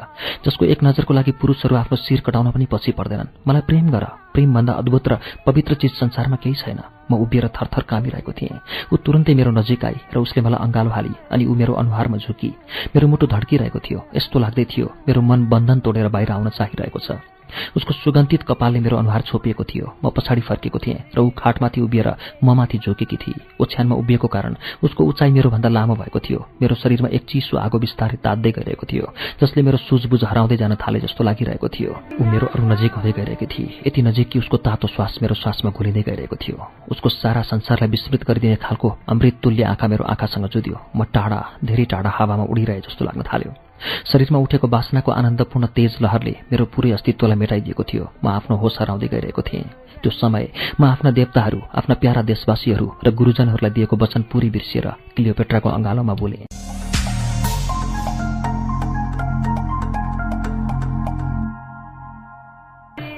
जसको 0.44 0.64
एक 0.64 0.84
नजरको 0.84 1.14
लागि 1.14 1.32
पुरुषहरू 1.40 1.76
आफ्नो 1.76 1.96
शिर 1.96 2.20
कटाउन 2.20 2.50
पनि 2.50 2.66
पछि 2.66 2.92
पर्दैनन्। 2.92 3.32
मलाई 3.46 3.62
प्रेम 3.68 3.90
गर। 3.90 4.23
प्रेमभन्दा 4.34 4.72
अद्भुत 4.72 5.08
र 5.08 5.18
पवित्र 5.46 5.74
चिज 5.74 5.92
संसारमा 5.94 6.36
केही 6.42 6.54
छैन। 6.54 6.80
म 7.10 7.14
उभिएर 7.22 7.48
थरथर 7.54 7.82
कामिरहेको 7.86 8.32
थिएँ। 8.32 8.58
ऊ 8.92 8.96
तुरन्तै 8.96 9.34
मेरो 9.34 9.50
नजिक 9.50 9.84
आई 9.84 9.96
र 10.10 10.18
उसले 10.18 10.42
मलाई 10.42 10.60
अँगालो 10.66 10.90
हाली 10.90 11.14
अनि 11.30 11.44
ऊ 11.46 11.54
मेरो 11.54 11.72
अनुहारमा 11.74 12.16
झुकी। 12.16 12.50
मेरो 12.94 13.06
मुटु 13.08 13.26
धड्किरहेको 13.26 13.78
थियो। 13.78 14.00
यस्तो 14.16 14.38
लाग्दै 14.38 14.64
थियो 14.64 14.86
मेरो 15.06 15.20
मन 15.22 15.46
बन्धन 15.46 15.78
तोडेर 15.80 16.08
बाहिर 16.08 16.30
आउन 16.32 16.48
चाहिरहेको 16.48 16.98
छ। 16.98 17.33
उसको 17.76 17.92
सुगन्धित 17.94 18.42
कपालले 18.42 18.80
मेरो 18.80 18.96
अनुहार 18.96 19.22
छोपिएको 19.22 19.64
थियो। 19.64 19.86
म 20.04 20.10
पछाडि 20.10 20.40
फर्केको 20.40 20.78
थिएँ 20.78 20.98
र 21.16 21.20
ऊ 21.20 21.30
खाटमाथि 21.38 21.80
उभिएर 21.80 22.08
ममाथि 22.44 22.78
झोकेकी 22.78 23.16
थिए। 23.16 23.40
ओछ्यानमा 23.60 23.94
उभिएको 23.96 24.28
कारण 24.28 24.56
उसको 24.82 25.04
उचाइ 25.04 25.30
मेरोभन्दा 25.30 25.68
लामो 25.68 25.94
भएको 25.94 26.18
थियो। 26.18 26.40
मेरो 26.60 26.74
शरीरमा 26.74 27.08
एक 27.08 27.24
चिसो 27.24 27.56
आगो 27.56 27.78
बिस्तारै 27.78 28.16
तात्दै 28.24 28.50
गइरहेको 28.52 28.86
थियो 28.86 29.06
जसले 29.40 29.62
मेरो 29.62 29.78
सुझबुझ 29.88 30.22
हराउँदै 30.24 30.56
जान 30.56 30.74
थाले 30.76 31.00
जस्तो 31.00 31.24
लागिरहेको 31.24 31.68
थियो। 31.68 31.92
ऊ 32.20 32.24
मेरो 32.24 32.46
अरू 32.54 32.64
नजिक 32.68 32.92
हुँदै 32.94 33.12
गइरहेकी 33.12 33.46
थिए। 33.46 33.80
यति 33.86 34.02
नजिक 34.02 34.28
कि 34.28 34.38
उसको 34.38 34.56
तातो 34.56 34.88
श्वास 34.88 35.18
मेरो 35.22 35.34
श्वासमा 35.34 35.70
घुलिँदै 35.70 36.02
गइरहेको 36.02 36.36
थियो। 36.36 36.56
उसको 36.90 37.08
सारा 37.08 37.42
संसारलाई 37.42 37.88
विस्तृत 37.90 38.24
गरिदिने 38.24 38.56
खालको 38.56 38.88
अमृत 39.08 39.34
तुल्य 39.42 39.62
आँखा 39.64 39.86
मेरो 39.88 40.04
आँखासँग 40.04 40.48
जुद्यो। 40.48 40.76
म 40.96 41.04
टाढा 41.14 41.40
धेरै 41.64 41.84
टाढा 41.84 42.10
हावामा 42.10 42.44
उडिरहे 42.50 42.80
जस्तो 42.80 43.04
लाग्न 43.04 43.22
थाल्यो। 43.22 43.52
शरीरमा 44.04 44.38
उठेको 44.38 44.66
बासनाको 44.68 45.10
आनन्दपूर्ण 45.12 45.66
तेज 45.76 45.98
लहरले 46.02 46.34
मेरो 46.50 46.64
पुरै 46.74 46.90
अस्तित्वलाई 46.96 47.38
मेटाइदिएको 47.38 47.82
थियो। 47.84 48.04
म 48.24 48.26
आफ्नो 48.28 48.56
होस 48.56 48.76
हराउँदै 48.80 49.08
गइरहेको 49.08 49.42
थिएँ। 49.42 49.64
त्यो 50.02 50.10
समय 50.12 50.44
म 50.80 50.84
आफ्ना 50.84 51.10
देवताहरू 51.10 51.60
आफ्ना 51.74 51.94
प्यारा 52.02 52.22
देशवासीहरू 52.22 52.86
र 53.04 53.10
गुरुजनहरूलाई 53.10 53.72
दिएको 53.72 53.96
वचन 53.96 54.22
पुरै 54.28 54.50
बिर्सिएर 54.50 54.86
क्लियोपेट्राको 55.16 55.68
अँगालोमा 55.68 56.14
बोले। 56.14 56.38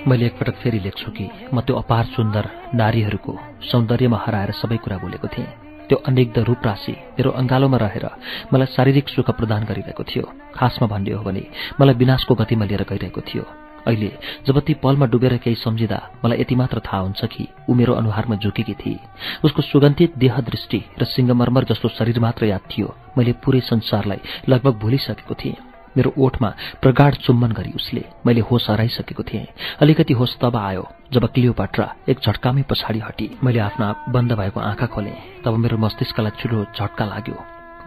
मैले 0.06 0.26
एकपटक 0.26 0.56
फेरि 0.62 0.78
लेख्छु 0.80 1.10
कि 1.10 1.26
म 1.54 1.60
त्यो 1.66 1.74
अपार 1.76 2.04
सुन्दर 2.14 2.44
नारीहरूको 2.74 3.32
सौन्दर्यमा 3.70 4.18
हराएर 4.26 4.50
सबै 4.54 4.76
कुरा 4.78 4.98
बोलेको 5.02 5.28
थिएँ। 5.28 5.65
त्यो 5.88 5.98
अनेक 6.06 6.38
रूप 6.38 6.66
राशि 6.66 6.92
मेरो 6.92 7.30
अङ्गालोमा 7.30 7.76
रहेर 7.76 8.06
मलाई 8.52 8.66
शारीरिक 8.76 9.08
सुख 9.08 9.30
प्रदान 9.30 9.64
गरिरहेको 9.64 10.04
थियो। 10.04 10.24
खासमा 10.54 10.86
भन्ने 10.88 11.12
हो 11.12 11.22
भने 11.22 11.42
मलाई 11.80 11.94
विनाशको 11.94 12.34
गतिमा 12.34 12.64
लिएर 12.64 12.82
गइरहेको 12.90 13.20
थियो। 13.20 13.44
अहिले 13.86 14.10
जब 14.46 14.58
ती 14.66 14.74
पलमा 14.82 15.06
डुबेर 15.06 15.36
केही 15.38 15.54
सम्झिँदा 15.54 15.98
मलाई 16.24 16.40
यति 16.40 16.54
मात्र 16.54 16.80
थाहा 16.86 17.00
हुन्छ 17.06 17.24
कि 17.24 17.46
ऊ 17.70 17.74
मेरो 17.74 17.92
अनुहारमा 17.94 18.36
झुकेकी 18.36 18.74
थिए। 18.74 18.98
उसको 19.44 19.62
सुगन्धित 19.62 20.18
देह 20.18 20.40
दृष्टि 20.42 20.80
र 20.98 21.04
सिंगमर्मर 21.06 21.64
जस्तो 21.70 21.88
शरीर 21.94 22.18
मात्र 22.20 22.46
याद 22.46 22.66
थियो। 22.66 22.94
मैले 23.18 23.32
पुरै 23.44 23.60
संसारलाई 23.60 24.20
लगभग 24.48 24.74
भुलिसकेको 24.82 25.34
थिएँ। 25.34 25.56
मेरो 25.96 26.12
ओठमा 26.18 26.48
प्रगाढ 26.82 27.14
चुम्बन 27.24 27.52
गरी 27.52 27.72
उसले 27.76 28.04
मैले 28.26 28.40
होस 28.50 28.66
हराइसकेको 28.70 29.22
थिएँ। 29.22 29.46
अलिकति 29.80 30.12
होस 30.12 30.36
तब 30.42 30.56
आयो 30.56 30.86
जब 31.12 31.26
क्लियोपाट्रा 31.34 31.86
एक 32.08 32.18
झट्कामै 32.20 32.62
पछाडि 32.70 33.00
हटी। 33.00 33.30
मैले 33.44 33.58
आफ्ना 33.60 33.94
बन्द 34.08 34.32
भएको 34.32 34.60
आँखा 34.60 34.86
खोलेँ 34.86 35.16
तब 35.44 35.56
मेरो 35.56 35.76
मस्तिष्कलाई 35.78 36.32
ठुलो 36.40 36.64
झट्का 36.76 37.04
लाग्यो। 37.04 37.38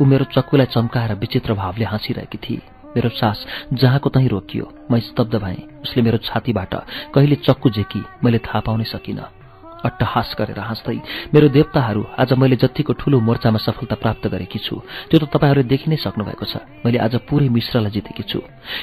ऊ 0.01 0.05
मेरो 0.05 0.25
चक्कुलाई 0.33 0.67
चम्काएर 0.73 1.13
विचित्र 1.15 1.53
भावले 1.53 1.85
हाँसिरहेकी 1.85 2.38
थिए 2.39 2.61
मेरो 2.95 3.09
सास 3.13 3.45
जहाँको 3.73 4.09
तहीँ 4.09 4.29
रोकियो 4.29 4.71
म 4.91 4.99
स्तब्ध 4.99 5.35
भएँ। 5.35 5.67
उसले 5.83 6.01
मेरो 6.03 6.17
छातीबाट 6.25 6.73
कहिले 7.13 7.35
चक्कु 7.45 7.69
झेकी 7.69 8.01
मैले 8.23 8.38
थाहा 8.39 8.59
पाउनै 8.65 8.83
सकिनँ। 8.85 9.39
अट्टहास 9.85 10.35
गरेर 10.40 10.59
हाँस्दै 10.59 10.98
मेरो 11.33 11.48
देवताहरू 11.49 12.01
आज 12.19 12.33
मैले 12.33 12.56
जतिको 12.56 12.93
ठूलो 12.93 13.19
मोर्चामा 13.19 13.59
सफलता 13.59 13.95
प्राप्त 13.95 14.27
गरेकी 14.27 14.59
छु 14.59 14.75
त्यो 15.09 15.19
त 15.19 15.24
तपाईँहरूले 15.32 15.67
देखि 15.67 15.88
नै 15.90 15.98
सक्नुभएको 15.98 16.45
छ। 16.45 16.64
मैले 16.85 16.98
आज 16.99 17.16
पुरै 17.27 17.48
मिश्रलाई 17.49 17.91
जितेकी 17.91 18.24
छु। 18.24 18.40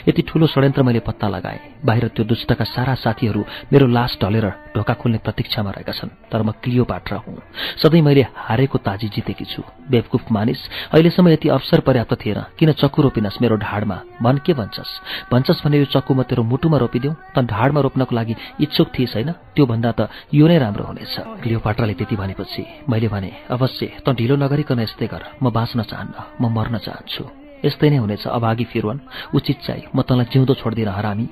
यति 0.09 0.23
ठूलो 0.23 0.47
षड्यन्त्र 0.47 0.83
मैले 0.83 1.01
पत्ता 1.01 1.29
लगाएँ। 1.29 1.61
बाहिर 1.85 2.09
त्यो 2.09 2.25
दुष्टका 2.25 2.65
सारा 2.65 2.95
साथीहरू 2.95 3.45
मेरो 3.73 3.87
लास 3.87 4.19
ढलेर 4.23 4.47
ढोका 4.73 4.95
खोल्ने 4.95 5.19
प्रतीक्षामा 5.19 5.71
रहेका 5.71 5.93
छन् 5.93 6.17
तर 6.33 6.43
म 6.43 6.51
क्लियो 6.63 6.85
पाट्रा 6.85 7.19
हुँ। 7.19 7.37
सधैँ 7.83 8.01
मैले 8.01 8.27
हारेको 8.33 8.79
ताजी 8.79 9.09
जितेकी 9.09 9.45
छु। 9.45 9.63
बेवकुफ 9.91 10.33
मानिस 10.33 10.61
अहिलेसम्म 10.93 11.29
यति 11.29 11.49
अवसर 11.49 11.81
पर्याप्त 11.81 12.15
थिएन। 12.25 12.41
किन 12.59 12.73
चक्कु 12.73 13.03
रोपिनस् 13.03 13.43
मेरो 13.43 13.57
ढाडमा? 13.57 13.99
भन 14.23 14.37
के 14.47 14.53
भन्छस्? 14.55 14.93
भन्छस् 15.33 15.65
भने 15.65 15.79
यो 15.79 15.85
चक्कु 15.85 16.15
म 16.15 16.23
तेरो 16.23 16.43
मुटुमा 16.43 16.79
रोपिदेऊ? 16.79 17.13
त 17.35 17.39
ढाडमा 17.45 17.81
रोप्नको 17.81 18.15
लागि 18.17 18.35
इच्छुक 18.61 18.89
थिइस् 18.99 19.15
होइन? 19.15 19.31
त्योभन्दा 19.55 19.91
त 19.93 20.01
यो 20.35 20.47
नै 20.49 20.59
राम्रो। 20.59 20.86
हुनेछ। 20.89 21.15
क्लियोपाट्राले 21.43 21.95
त्यति 21.95 22.17
भनेपछि 22.17 22.63
मैले 22.91 23.09
भने 23.09 23.31
अवश्य 23.51 23.87
त 24.05 24.07
ढिलो 24.19 24.37
नगरिकन 24.37 24.81
यस्तै 24.81 25.07
गर। 25.07 25.23
म 25.43 25.51
बाँच्न 25.51 25.83
चाहन्न 25.83 26.15
म 26.41 26.45
मर्न 26.57 26.79
चाहन्छु। 26.87 27.25
यस्तै 27.65 27.89
नै 27.91 27.97
हुनेछ 27.97 28.27
अभागी 28.29 28.65
फिरवन। 28.71 29.01
उचित 29.35 29.59
चाहिँ 29.67 29.89
म 29.97 30.03
तँलाई 30.05 30.29
जिउँदो 30.29 30.55
छोड्दिन 30.61 30.89
हरामी। 30.93 31.27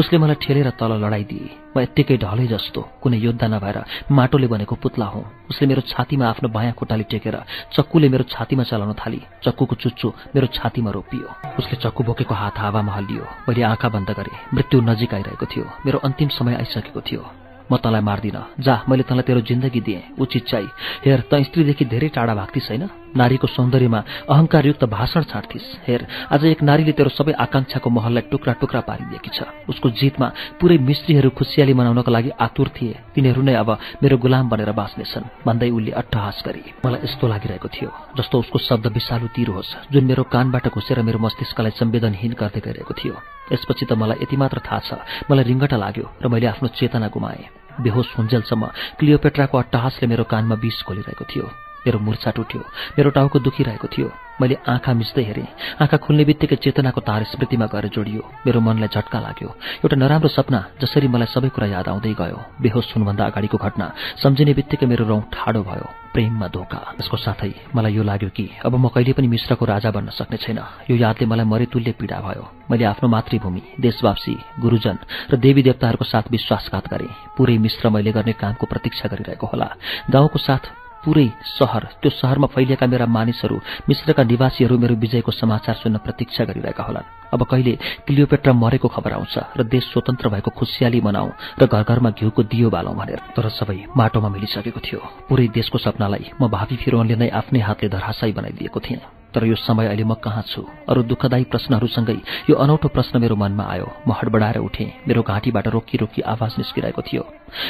उसले 0.00 0.16
मलाई 0.18 0.40
ठेलेर 0.40 0.70
तल 0.80 0.92
लडाइदिए। 1.04 1.76
म 1.76 1.84
यत्तिकै 1.84 2.16
ढलै 2.16 2.46
जस्तो 2.48 2.80
कुनै 3.04 3.18
योद्धा 3.20 3.46
नभएर 3.46 3.78
माटोले 4.10 4.48
बनेको 4.48 4.74
पुत्ला 4.82 5.06
हुँ। 5.06 5.24
उसले 5.52 5.64
मेरो 5.68 5.82
छातीमा 5.86 6.24
आफ्नो 6.26 6.48
बायाँ 6.48 6.72
खुट्टाले 6.80 7.04
टेकेर 7.12 7.36
चक्कुले 7.76 8.08
मेरो 8.08 8.24
छातीमा 8.24 8.64
चलाउन 8.64 8.92
थाली। 8.96 9.20
चक्कुको 9.44 9.74
चुच्चो 9.76 10.08
मेरो 10.34 10.46
छातीमा 10.56 10.90
रोपियो। 10.96 11.28
उसले 11.60 11.76
चक्कु 11.76 12.02
बोकेको 12.08 12.34
हात 12.34 12.56
हावामा 12.56 12.92
हल्लियो। 12.96 13.24
मैले 13.46 13.62
आँखा 13.62 13.88
बन्द 13.92 14.10
गरेँ। 14.16 14.36
मृत्यु 14.56 14.80
नजिक 14.80 15.14
आइरहेको 15.14 15.46
थियो। 15.46 15.64
मेरो 15.86 15.98
अन्तिम 16.08 16.28
समय 16.40 16.54
आइसकेको 16.56 17.00
थियो। 17.04 17.45
म 17.72 17.76
तँलाई 17.76 18.00
मार्दिन। 18.00 18.38
जा 18.60 18.84
मैले 18.88 19.02
तँलाई 19.02 19.22
तेरो 19.22 19.40
जिन्दगी 19.40 19.80
दिएँ। 19.80 20.02
उचित 20.18 20.44
चाहिँ। 20.46 20.68
हेर 21.04 21.20
त 21.30 21.42
स्त्रीदेखि 21.42 21.84
धेरै 21.84 22.08
टाढा 22.08 22.34
भाग्ती 22.34 22.60
छैन? 22.60 22.88
नारीको 23.16 23.46
सौन्दर्यमा 23.48 24.00
अहंकारयुक्त 24.28 24.84
भाषण 24.86 25.22
छाड्थिस्। 25.32 25.66
हेर 25.86 26.06
आज 26.32 26.44
एक 26.44 26.62
नारीले 26.62 26.92
तेरो 26.92 27.10
सबै 27.10 27.32
आकांक्षाको 27.34 27.88
महललाई 27.90 28.28
टुक्रा 28.30 28.52
टुक्रा 28.60 28.80
पारिदिएकी 28.88 29.30
छ। 29.32 29.48
उसको 29.68 29.90
जितमा 29.90 30.26
पुरै 30.60 30.78
मिस्त्रीहरू 30.78 31.30
खुसियाली 31.32 31.74
मनाउनको 31.74 32.10
लागि 32.10 32.30
आतुर 32.36 32.68
थिए। 32.76 32.94
तिनीहरू 33.14 33.42
नै 33.42 33.54
अब 33.56 33.70
मेरो 34.02 34.16
गुलाम 34.18 34.48
बनेर 34.48 34.70
बाँच्नेछन् 34.72 35.30
भन्दै 35.46 35.70
उसले 35.70 35.92
अट्टहास 36.00 36.42
गरी 36.46 36.62
मलाई 36.84 37.00
यस्तो 37.04 37.24
लागिरहेको 37.26 37.68
थियो 37.68 37.90
जस्तो 38.16 38.34
उसको 38.38 38.58
शब्द 38.58 38.86
विषालु 38.92 39.26
तिर 39.34 39.48
होस् 39.50 39.92
जुन 39.92 40.04
मेरो 40.04 40.22
कानबाट 40.28 40.68
घुसेर 40.76 41.02
मेरो 41.02 41.18
मस्तिष्कलाई 41.18 41.72
संवेदनहीन 41.80 42.32
गर्दै 42.36 42.60
गइरहेको 42.60 42.94
थियो। 42.94 43.14
यसपछि 43.52 43.84
त 43.86 43.92
मलाई 43.94 44.22
यति 44.22 44.36
मात्र 44.36 44.58
थाहा 44.66 44.80
छ 44.86 44.90
मलाई 45.30 45.44
रिङ्गटा 45.50 45.76
लाग्यो 45.76 46.06
र 46.22 46.26
मैले 46.28 46.46
आफ्नो 46.52 46.68
चेतना 46.74 47.08
गुमाएँ। 47.08 47.46
बेहोस 47.80 48.08
हुन्जेलसम्म 48.18 48.64
क्लियोपेट्राको 48.98 49.56
अट्टहासले 49.58 50.06
मेरो 50.08 50.24
कानमा 50.24 50.56
विष 50.56 50.82
खोलिरहेको 50.82 51.24
थियो। 51.28 51.65
मेरो 51.86 51.98
मुर्छा 52.02 52.30
टुट्यो 52.36 52.60
मेरो 52.98 53.10
टाउको 53.10 53.38
दुखिरहेको 53.38 53.88
थियो। 53.88 54.10
मैले 54.40 54.56
आँखा 54.68 54.92
मिच्दै 54.92 55.22
हेरेँ। 55.22 55.48
आँखा 55.80 55.96
खुल्ने 55.96 56.24
बित्तिकै 56.28 56.56
चेतनाको 56.60 57.00
तार 57.00 57.24
स्मृतिमा 57.24 57.66
गएर 57.72 57.86
जोडियो। 57.88 58.20
मेरो 58.44 58.60
मनलाई 58.60 58.92
झट्का 58.92 59.18
लाग्यो। 59.20 59.48
एउटा 59.80 59.96
नराम्रो 59.96 60.28
सपना 60.28 60.60
जसरी 60.76 61.08
मलाई 61.08 61.32
सबै 61.32 61.48
कुरा 61.56 61.66
याद 61.72 61.88
आउँदै 61.88 62.12
गयो। 62.12 62.38
बेहोस 62.60 62.92
हुनुभन्दा 62.92 63.24
अगाडिको 63.32 63.56
घटना 63.56 63.86
सम्झिने 64.20 64.52
बित्तिकै 64.52 64.86
मेरो 64.86 65.04
रौँ 65.08 65.22
ठाडो 65.32 65.62
भयो। 65.64 65.88
प्रेममा 66.12 66.46
धोका। 66.52 66.80
यसको 67.00 67.16
साथै 67.16 67.52
मलाई 67.72 67.92
यो 67.96 68.02
लाग्यो 68.02 68.28
कि 68.36 68.44
अब 68.60 68.76
म 68.76 68.88
कहिले 68.92 69.12
पनि 69.16 69.28
मिश्रको 69.28 69.64
राजा 69.64 69.90
बन्न 69.96 70.12
सक्ने 70.12 70.36
छैन। 70.36 70.60
यो 70.90 70.96
यादले 71.00 71.24
मलाई 71.24 71.46
मरेतुल्य 71.48 71.92
पीडा 71.96 72.20
भयो। 72.20 72.44
मैले 72.68 72.84
आफ्नो 72.92 73.08
मातृभूमि 73.08 73.62
देशवासी 73.80 74.36
गुरुजन 74.60 74.96
र 75.32 75.36
देवी 75.40 75.62
देवताहरूको 75.64 76.04
साथ 76.04 76.28
विश्वासघात 76.28 76.84
गरेँ। 76.92 77.36
पुरै 77.36 77.56
मिश्र 77.56 77.88
मैले 77.88 78.12
गर्ने 78.12 78.32
कामको 78.36 78.64
प्रतीक्षा 78.68 79.08
गरिरहेको 79.08 79.46
होला। 79.48 79.68
गाउँको 80.12 80.38
साथ 80.38 80.64
पुरै 81.06 81.26
सहर 81.54 81.82
त्यो 82.02 82.10
सहरमा 82.10 82.46
फैलिएका 82.50 82.86
मेरा 82.90 83.06
मानिसहरू 83.06 83.56
मिश्रका 83.88 84.22
निवासीहरू 84.26 84.78
मेरो 84.78 84.94
विजयको 84.98 85.30
समाचार 85.32 85.74
सुन्न 85.82 85.96
प्रतीक्षा 86.02 86.44
गरिरहेका 86.44 86.82
होलान्। 86.82 87.10
अब 87.30 87.42
कहिले 87.46 87.74
क्लियोपेट्रा 88.06 88.52
मरेको 88.52 88.88
खबर 88.90 89.12
आउँछ 89.12 89.34
र 89.58 89.62
देश 89.64 89.84
स्वतन्त्र 89.92 90.28
भएको 90.34 90.50
खुसियाली 90.50 91.00
मनाऊ 91.00 91.28
र 91.62 91.66
घर 91.66 91.82
घरमा 91.86 92.10
घिउको 92.10 92.42
दियो 92.50 92.70
बालौँ 92.70 92.94
भनेर 92.98 93.20
तर 93.36 93.48
सबै 93.54 93.78
माटोमा 93.96 94.28
मिलिसकेको 94.34 94.80
थियो। 94.82 95.00
पुरै 95.30 95.46
देशको 95.54 95.78
सपनालाई 95.78 96.34
म 96.42 96.50
भावी 96.50 96.76
फिरोनले 96.82 97.16
नै 97.16 97.28
आफ्नै 97.30 97.60
हातले 97.62 97.88
धराशाई 97.88 98.32
बनाइदिएको 98.34 98.80
थिएँ। 98.82 99.15
तर 99.36 99.44
यो 99.44 99.54
समय 99.60 99.86
अहिले 99.86 100.04
म 100.04 100.14
कहाँ 100.16 100.42
छु? 100.48 100.64
अरू 100.88 101.02
दुःखदायी 101.12 101.44
प्रश्नहरूसँगै 101.52 102.16
यो 102.48 102.54
अनौठो 102.56 102.88
प्रश्न 102.88 103.20
मेरो 103.20 103.36
मनमा 103.36 103.64
आयो। 103.68 103.88
म 104.08 104.16
हडबडाएर 104.16 104.58
उठेँ। 104.64 105.04
मेरो 105.04 105.22
घाँटीबाट 105.22 105.68
रोकी 105.76 105.96
रोकी 106.00 106.22
आवाज 106.24 106.52
निस्किरहेको 106.56 107.02
थियो। 107.04 107.22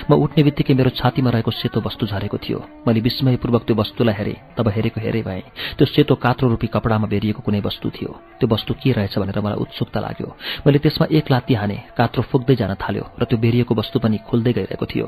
म 0.06 0.14
उठ्ने 0.14 0.42
बित्तिकै 0.46 0.74
मेरो 0.78 0.90
छातीमा 0.94 1.30
रहेको 1.34 1.50
सेतो 1.50 1.82
वस्तु 1.82 2.06
झरेको 2.06 2.38
थियो। 2.38 2.58
मैले 2.86 3.00
विस्मयपूर्वक 3.02 3.62
त्यो 3.66 3.76
वस्तुलाई 3.82 4.14
हेरेँ। 4.14 4.38
तब 4.54 4.68
हेरेको 4.70 5.00
हेरे 5.02 5.22
भएँ 5.26 5.42
त्यो 5.74 5.86
सेतो 5.90 6.14
कात्रो 6.14 6.48
रूपी 6.54 6.66
कपडामा 6.70 7.06
बेरिएको 7.10 7.42
कुनै 7.42 7.60
वस्तु 7.66 7.90
थियो। 7.90 8.14
त्यो 8.38 8.46
वस्तु 8.46 8.74
के 8.78 8.92
रहेछ 8.94 9.18
भनेर 9.18 9.40
मलाई 9.42 9.58
उत्सुकता 9.58 10.00
लाग्यो। 10.06 10.28
मैले 10.66 10.78
त्यसमा 10.78 11.06
एक 11.10 11.30
लात्ती 11.34 11.54
हाने। 11.58 11.76
कात्रो 11.98 12.22
फुक्दै 12.30 12.54
जान 12.62 12.78
थाल्यो 12.78 13.04
र 13.18 13.24
त्यो 13.26 13.42
बेरिएको 13.42 13.74
वस्तु 13.74 13.98
पनि 13.98 14.22
खुल्दै 14.22 14.52
गइरहेको 14.54 14.86
थियो। 14.86 15.06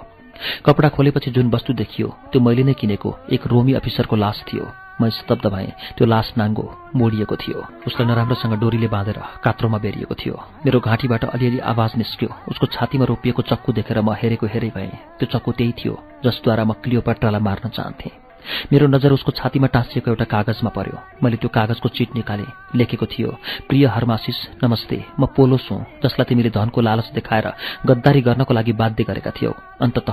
कपडा 0.67 0.89
खोलेपछि 0.91 1.31
जुन 1.31 1.55
वस्तु 1.55 1.73
देखियो 1.79 2.09
त्यो 2.35 2.43
मैले 2.43 2.63
नै 2.67 2.75
किनेको 2.75 3.11
एक 3.31 3.47
रोमी 3.47 3.73
अफिसरको 3.79 4.17
लास 4.17 4.43
थियो। 4.51 4.88
म 5.01 5.09
स्तब्ध 5.09 5.47
भएँ। 5.47 5.73
त्यो 5.97 6.07
लास 6.07 6.33
नाङ्गो 6.39 6.65
मोडिएको 6.97 7.37
थियो। 7.37 7.59
उसलाई 7.87 8.07
नराम्रोसँग 8.09 8.55
डोरीले 8.61 8.89
बाँधेर 8.89 9.19
कात्रोमा 9.45 9.79
बेरिएको 9.79 10.15
थियो। 10.15 10.35
मेरो 10.67 10.81
घाँटीबाट 10.81 11.25
अलिअलि 11.25 11.59
आवाज 11.73 11.97
निस्क्यो। 11.97 12.29
उसको 12.51 12.67
छातीमा 12.67 13.05
रोपिएको 13.05 13.43
चक्कु 13.43 13.73
देखेर 13.73 14.01
म 14.01 14.13
हेरेको 14.21 14.47
हेरे 14.47 14.71
भएँ। 14.77 14.93
त्यो 15.19 15.27
चक्कु 15.33 15.53
त्यही 15.53 15.73
थियो 15.79 15.95
जसद्वारा 16.25 16.65
म 16.65 16.73
क्लियोपाट्रालाई 16.83 17.41
मार्न 17.41 17.69
चाहन्थेँ। 17.69 18.28
मेरो 18.73 18.87
नजर 18.87 19.13
उसको 19.13 19.33
छातीमा 19.33 19.67
टाँसिएको 19.67 20.11
एउटा 20.11 20.25
कागजमा 20.25 20.71
पर्यो। 20.71 20.97
मैले 21.23 21.37
त्यो 21.37 21.49
कागजको 21.49 21.89
चिट 21.89 22.15
निकालेँ 22.15 22.51
लेखेको 22.75 23.07
थियो 23.07 23.31
प्रिय 23.69 23.87
हर्मासिस 23.87 24.39
नमस्ते 24.65 24.99
म 25.21 25.27
पोलोस 25.37 25.69
हुँ 25.71 25.81
जसलाई 26.05 26.27
तिमीले 26.29 26.51
धनको 26.51 26.81
लालच 26.81 27.09
देखाएर 27.15 27.47
गद्दारी 27.87 28.21
गर्नको 28.21 28.53
लागि 28.55 28.73
बाध्य 28.73 29.05
गरेका 29.05 29.31
थियौ। 29.37 29.53
अन्तत 29.81 30.09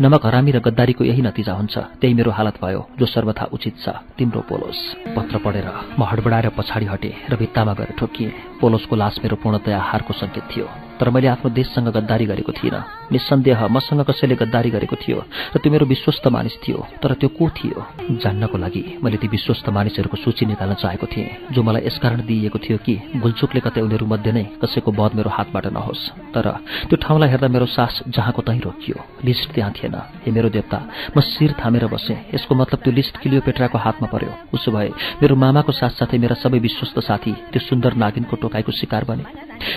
नमक 0.00 0.26
हरामी 0.26 0.50
र 0.50 0.58
गद्दारीको 0.60 1.04
यही 1.04 1.22
नतिजा 1.22 1.52
हुन्छ। 1.52 1.74
त्यही 2.00 2.14
मेरो 2.14 2.30
हालत 2.30 2.56
भयो 2.62 2.80
जो 2.98 3.06
सर्वथा 3.06 3.44
उचित 3.52 3.74
छ। 3.82 3.88
तिम्रो 4.18 4.40
पोलोस। 4.48 4.78
पत्र 5.16 5.38
पढेर 5.44 5.66
म 5.98 6.02
हडबडाएर 6.10 6.48
पछाडि 6.56 6.86
हटेँ 6.86 7.14
र 7.30 7.36
भित्तामा 7.36 7.72
गएर 7.74 7.90
ठोकिएँ। 7.98 8.60
पोलोसको 8.60 8.94
लास 8.96 9.20
मेरो 9.22 9.36
पूर्णतया 9.42 9.78
हारको 9.80 10.12
सङ्केत 10.12 10.44
थियो। 10.52 10.66
तर 11.00 11.10
मैले 11.10 11.28
आफ्नो 11.34 11.48
देशसँग 11.50 11.88
गद्दारी 11.96 12.26
गरेको 12.26 12.52
थिइनँ। 12.52 12.99
निसन्देह 13.12 13.66
मसँग 13.68 14.00
कसैले 14.08 14.34
गद्दारी 14.36 14.70
गरेको 14.70 14.96
थियो 14.96 15.18
र 15.54 15.58
त्यो 15.58 15.72
मेरो 15.72 15.86
विश्वस्त 15.86 16.26
मानिस 16.28 16.56
थियो 16.62 16.78
तर 17.02 17.12
त्यो 17.20 17.28
को 17.38 17.48
थियो 17.50 17.78
जान्नको 18.22 18.56
लागि? 18.58 18.82
मैले 19.02 19.16
ती 19.16 19.28
विश्वस्त 19.28 19.68
मानिसहरूको 19.68 20.16
सूची 20.16 20.46
निकाल्न 20.46 20.74
चाहेको 20.82 21.06
थिएँ 21.06 21.28
जो 21.52 21.62
मलाई 21.62 21.82
यसकारण 21.86 22.20
दिइएको 22.26 22.58
थियो 22.58 22.78
कि 22.86 22.94
भुलचुकले 23.16 23.60
कतै 23.60 23.80
उनीहरू 23.80 24.06
मध्ये 24.06 24.32
नै 24.32 24.44
कसैको 24.62 24.90
बध 24.92 25.14
मेरो 25.16 25.30
हातबाट 25.30 25.66
नहोस्। 25.74 26.02
तर 26.34 26.46
त्यो 26.88 26.96
ठाउँलाई 27.02 27.28
हेर्दा 27.30 27.48
मेरो 27.48 27.66
सास 27.66 28.02
जहाँको 28.08 28.42
तहीँ 28.42 28.60
रोकियो 28.60 28.96
लिस्ट 29.24 29.54
त्यहाँ 29.54 29.72
थिएन। 29.76 29.96
हे 30.24 30.30
मेरो 30.30 30.48
देवता 30.50 30.78
म 31.16 31.20
शिर 31.20 31.54
थामेर 31.58 31.86
बसेँ। 31.86 32.18
यसको 32.34 32.54
मतलब 32.54 32.78
त्यो 32.84 32.92
लिस्ट 32.92 33.14
किलियोपेट्राको 33.22 33.78
हातमा 33.78 34.08
पर्यो। 34.12 34.32
उसो 34.54 34.70
भए 34.70 34.88
मेरो 35.22 35.34
मामाको 35.36 35.72
साथसाथै 35.72 36.18
मेरा 36.18 36.34
सबै 36.38 36.58
विश्वस्त 36.58 36.98
साथी 37.00 37.32
त्यो 37.52 37.60
सुन्दर 37.60 37.94
नागिनको 37.94 38.36
टोकाइको 38.36 38.72
शिकार 38.72 39.04
बने। 39.04 39.24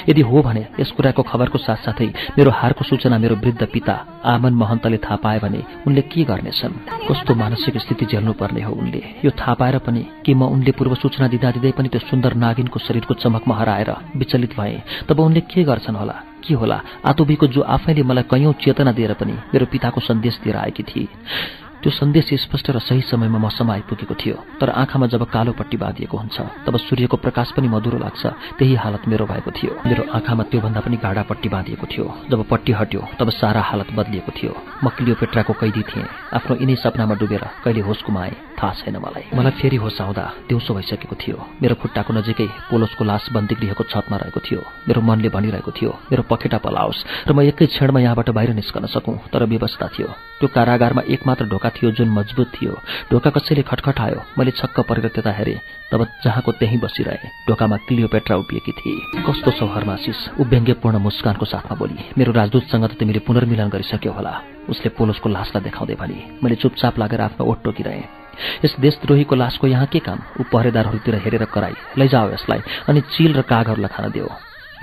यदि 0.09 0.21
हो 0.21 0.41
भने 0.41 0.63
यस 0.79 0.91
कुराको 0.95 1.21
खबरको 1.23 1.57
साथसाथै 1.59 2.07
मेरो 2.37 2.51
हारको 2.51 2.83
सूचना 2.83 3.17
मेरो 3.23 3.35
वृद्ध 3.35 3.67
पिता 3.73 3.93
आमन 4.25 4.53
महन्तले 4.53 4.97
थाहा 4.97 5.15
पाए 5.15 5.39
भने 5.39 5.63
उनले 5.87 6.01
के 6.11 6.23
गर्नेछन्? 6.23 6.73
कस्तो 7.07 7.35
मानसिक 7.35 7.77
स्थिति 7.77 8.05
झेल्नु 8.05 8.33
पर्ने 8.33 8.61
हो 8.63 8.73
उनले? 8.75 9.01
यो 9.25 9.31
थाहा 9.31 9.53
पाएर 9.53 9.77
पनि 9.79 10.03
कि 10.25 10.33
म 10.33 10.43
उनले 10.43 10.71
पूर्व 10.71 10.95
सूचना 10.95 11.27
दिँदा 11.27 11.51
दिँदै 11.51 11.71
पनि 11.71 11.89
त्यो 11.89 11.99
सुन्दर 12.11 12.33
नागिनको 12.35 12.79
शरीरको 12.79 13.13
चमकमा 13.13 13.55
हराएर 13.55 13.95
विचलित 14.15 14.59
भए। 14.59 14.83
तब 15.07 15.19
उनले 15.19 15.41
के 15.47 15.63
गर्छन् 15.63 15.95
होला? 15.95 16.15
के 16.43 16.53
होला? 16.53 16.81
आतोबीको 17.05 17.47
जो 17.47 17.61
आफैले 17.61 18.03
मलाई 18.03 18.23
कैयौं 18.23 18.53
चेतना 18.59 18.91
दिएर 18.91 19.13
पनि 19.13 19.33
मेरो 19.53 19.65
पिताको 19.71 20.01
सन्देश 20.01 20.39
दिएर 20.43 20.57
आएकी 20.57 20.83
थिए। 20.83 21.07
त्यो 21.83 21.91
सन्देश 21.91 22.29
स्पष्ट 22.39 22.71
र 22.71 22.79
सही 22.79 23.01
समयमा 23.11 23.39
मसम्म 23.43 23.71
आइपुगेको 23.71 24.15
थियो। 24.15 24.35
तर 24.55 24.69
आँखामा 24.71 25.07
जब 25.11 25.23
कालो 25.27 25.51
पट्टी 25.51 25.77
बाँधिएको 25.77 26.15
हुन्छ 26.17 26.37
तब 26.63 26.77
सूर्यको 26.79 27.17
प्रकाश 27.19 27.51
पनि 27.59 27.67
मधुरो 27.67 27.97
लाग्छ। 27.99 28.23
त्यही 28.55 28.75
हालत 28.79 29.03
मेरो 29.11 29.25
भएको 29.27 29.51
थियो। 29.51 29.71
मेरो 29.83 30.03
आँखामा 30.15 30.43
त्योभन्दा 30.47 30.79
पनि 30.79 30.97
गाडा 31.03 31.23
पट्टी 31.27 31.49
बाँधिएको 31.51 31.85
थियो। 31.91 32.05
जब 32.31 32.39
पट्टी 32.47 32.71
हट्यो 32.71 33.01
तब 33.19 33.29
सारा 33.35 33.61
हालत 33.61 33.91
बदलिएको 33.99 34.31
थियो। 34.31 34.53
म 34.83 34.87
क्लियोपेट्राको 34.95 35.53
कैदी 35.59 35.83
थिएँ। 35.83 36.07
आफ्नो 36.33 36.55
यिनै 36.63 36.75
सपनामा 36.79 37.15
डुबेर 37.19 37.43
कहिले 37.63 37.81
होस 37.83 37.99
गुमाएँ 38.07 38.31
थाहा 38.55 38.73
छैन 38.79 38.95
मलाई। 39.03 39.35
मलाई 39.35 39.51
फेरि 39.59 39.77
होस 39.83 39.99
आउँदा 39.99 40.23
दिउँसो 40.47 40.71
भइसकेको 40.73 41.15
थियो। 41.19 41.37
मेरो 41.59 41.75
खुट्टाको 41.83 42.11
नजिकै 42.15 42.47
पोलोसको 42.71 43.03
लास 43.03 43.27
बन्दी 43.35 43.55
गृहको 43.59 43.83
छतमा 43.91 44.17
रहेको 44.23 44.39
थियो। 44.39 44.61
मेरो 44.87 45.01
मनले 45.03 45.29
भनिरहेको 45.35 45.71
थियो 45.75 45.91
मेरो 46.11 46.23
पखेटा 46.31 46.57
पलाओस्। 46.63 47.27
र 47.27 47.31
म 47.35 47.43
एकै 47.43 47.67
क्षणमा 47.67 47.99
यहाँबाट 47.99 48.29
बाहिर 48.31 48.55
निस्कन 48.55 48.87
सकौँ। 48.87 49.19
तर 49.27 49.43
व्यवस्था 49.51 49.87
थियो। 49.91 50.07
त्यो 50.39 50.47
कारागारमा 50.47 51.01
एकमात्र 51.07 51.45
ढोका 51.51 51.69
थियो 51.75 51.91
जुन 51.91 52.09
मजबुत 52.09 52.47
थियो। 52.55 52.73
ढोका 53.11 53.29
कसैले 53.29 53.61
खटखटायो। 53.61 54.19
मैले 54.37 54.51
छक्क 54.51 54.79
परेर 54.79 55.07
त्यता 55.09 55.31
हेरेँ 55.31 55.59
तब 55.91 56.05
जहाँको 56.23 56.51
त्यहीँ 56.51 56.79
बसिरहे। 56.79 57.27
ढोकामा 57.49 57.77
क्लियोपेट्रा 57.87 58.35
उभिएकी 58.37 58.71
थिए। 58.71 59.21
कस्तो 59.25 59.51
छौ 59.51 59.65
हर्मासिस 59.67 60.19
ऊ 60.39 60.43
व्यङ्ग्यपूर्ण 60.43 60.97
मुस्कानको 60.97 61.45
साथमा 61.45 61.75
बोली। 61.75 62.13
मेरो 62.17 62.31
राजदूतसँग 62.31 62.85
त 62.85 62.93
तिमीले 62.99 63.19
पुनर्मिलन 63.19 63.69
गरिसक्यो 63.69 64.11
होला। 64.11 64.33
उसले 64.69 64.89
पोलोसको 64.97 65.29
लासलाई 65.29 65.63
देखाउँदै 65.63 65.95
भने 65.95 66.17
मैले 66.43 66.55
चुपचाप 66.55 66.99
लागेर 66.99 67.21
आफ्नो 67.21 67.45
ओठ 67.45 67.57
टोकिरहेँ। 67.63 68.03
यस 68.65 68.75
देशद्रोहीको 68.79 69.35
लासको 69.35 69.67
यहाँ 69.67 69.85
के 69.85 69.99
काम? 69.99 70.19
ऊ 70.39 70.43
पहरेदारहरूतिर 70.53 71.15
हेरेर 71.15 71.45
कराई। 71.45 71.75
लैजाओ 71.97 72.31
यसलाई। 72.33 72.61
अनि 72.89 73.01
चिल 73.13 73.33
र 73.33 73.41
कागहरूलाई 73.41 73.93
खान 73.93 74.11
दियो 74.11 74.29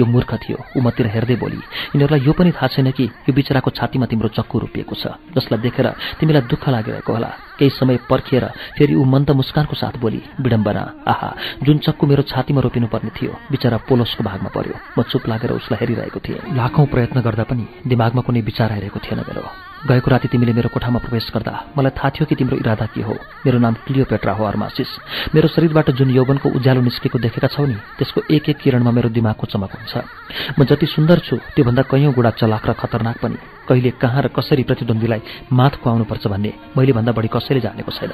यो 0.00 0.06
मूर्ख 0.06 0.32
थियो। 0.42 0.58
ऊ 0.76 0.80
मतिर 0.80 1.06
हेर्दै 1.14 1.36
बोली 1.36 1.60
यिनीहरूलाई 1.92 2.20
यो 2.26 2.32
पनि 2.32 2.50
थाहा 2.56 2.68
छैन 2.74 2.90
कि 2.96 3.04
यो 3.28 3.32
बिचराको 3.36 3.70
छातीमा 3.70 4.06
तिम्रो 4.08 4.28
चक्कु 4.32 4.58
रोपिएको 4.58 4.94
छ 4.96 5.20
जसलाई 5.36 5.60
देखेर 5.60 5.86
तिमीलाई 6.18 6.42
दुःख 6.48 6.68
लागिरहेको 6.68 7.12
होला। 7.12 7.30
केही 7.58 7.70
समय 7.70 7.96
पर्खिएर 8.08 8.44
फेरि 8.76 8.94
ऊ 8.94 9.04
मन्द 9.04 9.30
मुस्कानको 9.36 9.74
साथ 9.76 10.00
बोली 10.00 10.20
विडम्बना 10.40 10.84
आहा 11.06 11.30
जुन 11.62 11.78
चक्कु 11.84 12.06
मेरो 12.06 12.22
छातीमा 12.24 12.60
रोपिनु 12.64 12.86
पर्ने 12.88 13.10
थियो 13.12 13.32
बिचरा 13.50 13.76
पोलोसको 13.88 14.24
भागमा 14.24 14.50
पर्यो। 14.56 14.76
म 14.98 15.02
चुप 15.04 15.28
लागेर 15.28 15.52
उसलाई 15.52 15.78
हेरिरहेको 15.80 16.20
थिएँ। 16.24 16.40
लाखौँ 16.56 16.86
प्रयत्न 16.88 17.20
गर्दा 17.20 17.44
पनि 17.44 17.64
दिमागमा 17.86 18.22
कुनै 18.24 18.40
विचार 18.40 18.72
आइरहेको 18.72 18.98
थिएन 19.04 19.20
मेरो। 19.28 19.69
गएको 19.81 20.10
राति 20.10 20.28
तिमीले 20.28 20.52
मेरो 20.52 20.68
कोठामा 20.68 20.99
प्रवेश 20.99 21.31
गर्दा 21.34 21.52
मलाई 21.78 21.91
थाहा 21.97 22.10
थियो 22.10 22.26
कि 22.28 22.34
तिम्रो 22.34 22.57
इरादा 22.57 22.86
के 22.92 23.00
हो। 23.00 23.17
मेरो 23.47 23.59
नाम 23.59 23.75
क्लियोपेट्रा 23.86 24.33
हो 24.33 24.44
अर्मासिस। 24.44 24.91
मेरो 25.34 25.49
शरीरबाट 25.49 25.91
जुन 25.97 26.10
यौवनको 26.10 26.49
उज्यालो 26.52 26.81
निस्केको 26.81 27.18
देखेका 27.18 27.49
छौ 27.49 27.65
नि 27.65 27.76
त्यसको 27.97 28.20
एक 28.31 28.49
एक 28.49 28.59
किरणमा 28.60 28.91
मेरो 28.91 29.09
दिमागको 29.09 29.47
चमक 29.47 29.73
हुन्छ। 29.73 29.94
म 30.59 30.65
जति 30.65 30.86
सुन्दर 30.86 31.18
छु 31.25 31.36
त्योभन्दा 31.57 31.83
कैयौँ 31.89 32.12
गुणा 32.12 32.31
चलाक 32.31 32.67
र 32.68 32.73
खतरनाक 32.76 33.17
पनि। 33.25 33.36
कहिले 33.70 33.90
कहाँ 34.02 34.23
र 34.23 34.28
कसरी 34.34 34.62
प्रतिद्वन्दीलाई 34.66 35.20
माथ 35.52 35.78
खुवाउनुपर्छ 35.82 36.26
भन्ने 36.26 36.52
मैले 36.76 36.92
भन्दा 36.92 37.12
बढी 37.15 37.28
कसैले 37.31 37.60
जानेको 37.62 37.92
छैन। 37.94 38.12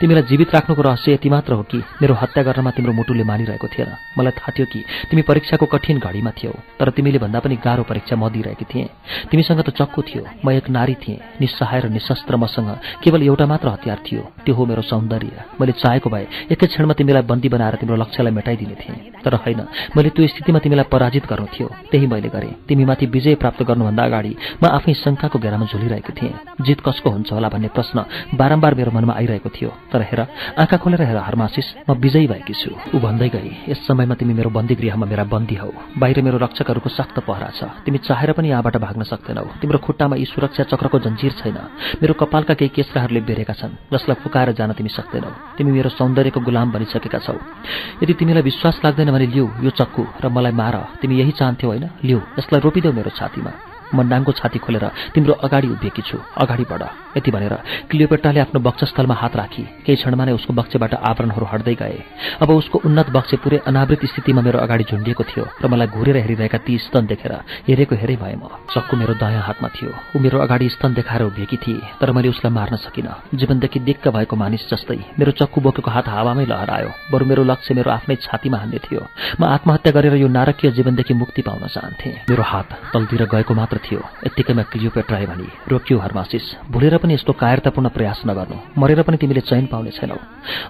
तिमीलाई 0.00 0.24
जीवित 0.24 0.54
राख्नुको 0.54 0.82
रहस्य 0.82 1.12
यति 1.12 1.28
मात्र 1.28 1.52
हो 1.52 1.62
कि 1.68 1.78
मेरो 2.00 2.14
हत्या 2.16 2.42
गर्नमा 2.42 2.70
तिम्रो 2.72 2.92
मुटुले 2.96 3.24
मानिरहेको 3.24 3.68
थिएन। 3.68 3.90
मलाई 4.16 4.32
थाहा 4.32 4.50
थियो 4.56 4.66
कि 4.72 4.80
तिमी 5.10 5.22
परीक्षाको 5.28 5.66
कठिन 5.68 5.98
घडीमा 6.00 6.30
थियौ 6.32 6.52
तर 6.80 6.90
तिमीले 6.96 7.18
भन्दा 7.20 7.40
पनि 7.44 7.56
गाह्रो 7.60 7.82
परीक्षा 7.84 8.16
म 8.16 8.28
दिइरहेकी 8.32 8.64
थिएँ। 8.64 8.88
तिमीसँग 9.30 9.60
त 9.60 9.70
चक्कु 9.76 10.00
थियो 10.02 10.22
म 10.44 10.50
एक 10.56 10.70
नारी 10.72 10.94
थिएँ 10.96 11.20
निस्सहाय 11.40 11.80
र 11.80 11.88
निशस्त्र 11.92 12.36
मसँग 12.36 12.70
केवल 13.04 13.22
एउटा 13.22 13.46
मात्र 13.46 13.68
हतियार 13.76 13.98
थियो 14.00 14.22
त्यो 14.44 14.54
हो 14.54 14.62
मेरो 14.64 14.82
सौन्दर्य। 14.82 15.60
मैले 15.60 15.72
चाहेको 15.76 16.08
भए 16.08 16.26
एकै 16.56 16.66
क्षणमा 16.66 16.94
तिमीलाई 16.96 17.22
बन्दी 17.28 17.48
बनाएर 17.52 17.74
तिम्रो 17.76 17.96
लक्ष्यलाई 18.00 18.32
मेटाइदिने 18.32 18.76
थिएँ। 18.80 18.98
तर 19.24 19.34
होइन 19.44 19.60
मैले 19.96 20.08
त्यो 20.16 20.26
स्थितिमा 20.26 20.58
तिमीलाई 20.64 20.88
पराजित 20.88 21.24
गर्नु 21.28 21.46
थियो 21.52 21.68
त्यही 21.90 22.06
मैले 22.06 22.28
गरेँ। 22.32 22.54
तिमीमाथि 22.68 23.06
विजय 23.12 23.34
प्राप्त 23.36 23.62
गर्नुभन्दा 23.68 24.02
अगाडि 24.04 24.32
म 24.62 24.64
आफै 24.86 24.94
शङ्काको 25.02 25.38
घेरामा 25.42 25.66
झुलिरहेको 25.66 26.12
थिएँ। 26.14 26.62
जित 26.62 26.78
कसको 26.86 27.10
हुन्छ 27.10 27.34
होला? 27.34 27.50
भन्ने 27.50 27.74
प्रश्न 27.74 28.06
बारम्बार 28.38 28.74
मेरो 28.78 28.90
मनमा 28.94 29.18
आइरहेको 29.18 29.50
थियो। 29.50 29.70
तर 29.90 30.00
हेर 30.06 30.20
आँखा 30.54 30.76
खोलेर 30.78 31.02
हेर 31.02 31.18
हरमासिस 31.26 31.90
म 31.90 31.98
विजयी 31.98 32.26
भएकी 32.30 32.54
छु। 32.54 32.70
ऊ 32.94 32.98
भन्दै 33.02 33.28
गई 33.34 33.50
यस 33.66 33.82
समयमा 33.82 34.14
तिमी 34.14 34.34
मेरो 34.38 34.50
बन्दी 34.54 34.74
गृहमा 34.78 35.06
मेरा 35.10 35.24
बन्दी 35.26 35.56
हौ। 35.58 35.70
बाहिर 35.98 36.22
मेरो 36.22 36.38
रक्षकहरूको 36.38 36.90
सख्त 36.94 37.18
पहरा 37.26 37.50
छ। 37.58 37.82
तिमी 37.82 37.98
चाहेर 37.98 38.30
पनि 38.38 38.54
यहाँबाट 38.54 38.76
भाग्न 38.78 39.02
सक्दैनौ। 39.02 39.58
तिम्रो 39.58 39.78
खुट्टामा 39.82 40.14
यी 40.22 40.26
सुरक्षा 40.30 40.70
चक्रको 40.70 40.98
जन्जिर 41.02 41.32
छैन। 41.42 41.58
मेरो 41.98 42.14
कपालका 42.14 42.54
केही 42.54 42.70
केस्राहरूले 42.70 43.26
बेरेका 43.26 43.54
छन् 43.58 43.90
जसलाई 43.90 44.22
फुकाएर 44.22 44.54
जान 44.54 44.70
तिमी 44.78 44.90
सक्दैनौ। 44.94 45.58
तिमी 45.58 45.70
मेरो 45.74 45.90
सौन्दर्यको 45.98 46.40
गुलाम 46.46 46.70
बनिसकेका 46.70 47.18
छौ। 47.26 47.34
यदि 48.02 48.14
तिमीलाई 48.14 48.42
विश्वास 48.46 48.86
लाग्दैन 48.86 49.10
भने 49.10 49.26
लिऊ 49.34 49.46
यो 49.66 49.70
चक्कु 49.74 50.02
र 50.22 50.30
मलाई 50.30 50.54
मार। 50.54 50.74
तिमी 51.02 51.14
यही 51.18 51.32
चाहन्थ्यौ 51.34 51.68
होइन? 51.74 51.84
लिऊ 52.06 52.20
यसलाई 52.38 52.60
रोपिदेऊ 52.62 52.92
मेरो 52.94 53.10
छातीमा। 53.10 53.75
म 53.94 54.00
नाङ्गो 54.02 54.32
छाती 54.32 54.58
खोलेर 54.58 54.84
तिम्रो 55.14 55.34
अगाडि 55.46 55.68
उभिएकी 55.74 56.02
छु। 56.02 56.18
अगाडि 56.36 56.64
बढ। 56.70 56.82
यति 57.16 57.30
भनेर 57.30 57.54
क्लियोपेट्राले 57.90 58.40
आफ्नो 58.40 58.60
बक्षस्थलमा 58.60 59.14
हात 59.14 59.36
राखी। 59.36 59.62
केही 59.84 59.96
क्षणमा 59.96 60.24
नै 60.24 60.32
उसको 60.32 60.52
बक्सेबाट 60.52 60.94
आवरणहरू 61.00 61.46
हट्दै 61.52 61.74
गए। 61.74 61.98
अब 62.42 62.50
उसको 62.50 62.76
उन्नत 62.84 63.08
बक्से 63.10 63.36
पुरै 63.40 63.58
अनावृत 63.66 64.04
स्थितिमा 64.06 64.40
मेरो 64.42 64.58
अगाडि 64.58 64.84
झुन्डिएको 64.90 65.24
थियो 65.24 65.44
र 65.62 65.64
मलाई 65.66 65.88
घुरेर 65.96 66.16
हेरिरहेका 66.24 66.58
ती 66.66 66.78
स्तन 66.78 67.06
देखेर 67.06 67.32
हेरेको 67.68 67.94
हेरै 67.96 68.16
भए 68.16 68.34
म। 68.36 68.52
चक्कु 68.68 68.96
मेरो 68.96 69.14
दायाँ 69.16 69.42
हातमा 69.48 69.68
थियो। 69.76 69.90
ऊ 70.12 70.18
मेरो 70.20 70.38
अगाडि 70.44 70.68
स्तन 70.76 70.94
देखाएर 70.94 71.22
उभिएकी 71.32 71.56
थिए 71.56 71.80
तर 72.00 72.12
मैले 72.12 72.28
उसलाई 72.28 72.52
मार्न 72.52 72.76
सकिनँ। 72.84 73.14
जीवनदेखि 73.32 73.78
दिक्क 73.80 74.08
भएको 74.12 74.36
मानिस 74.36 74.68
जस्तै 74.70 74.98
मेरो 75.16 75.32
चक्कु 75.40 75.60
बोकेको 75.60 75.90
हात 75.90 76.08
हावामै 76.08 76.44
लहरायो 76.44 76.90
बरु 77.12 77.24
मेरो 77.24 77.42
लक्ष्य 77.44 77.74
मेरो 77.74 77.90
आफ्नै 77.90 78.16
छातीमा 78.20 78.58
हान्ने 78.58 78.78
थियो। 78.84 79.02
म 79.40 79.44
आत्महत्या 79.46 79.92
गरेर 79.96 80.14
यो 80.20 80.28
नारकीय 80.28 80.70
जीवनदेखि 80.76 81.14
मुक्ति 81.14 81.42
पाउन 81.42 81.64
चाहन्थेँ। 81.66 82.28
मेरो 82.28 82.42
हात 82.42 82.68
तलतिर 82.92 83.24
गएको 83.24 83.54
मात्र 83.54 83.75
थियो। 83.78 84.00
यत्तिकैमा 84.26 84.62
क्लियोपेट्राए 84.62 85.26
भनी 85.26 85.48
रोकियो 85.68 85.98
हर्मासिस। 85.98 86.44
भुलेर 86.70 86.96
पनि 86.98 87.14
यस्तो 87.14 87.32
कायरतापूर्ण 87.32 87.88
प्रयास 87.88 88.22
नगर्नु। 88.26 88.56
मरेर 88.80 89.02
पनि 89.02 89.16
तिमीले 89.16 89.40
चयन 89.40 89.66
पाउने 89.66 89.90
छैनौ। 89.90 90.16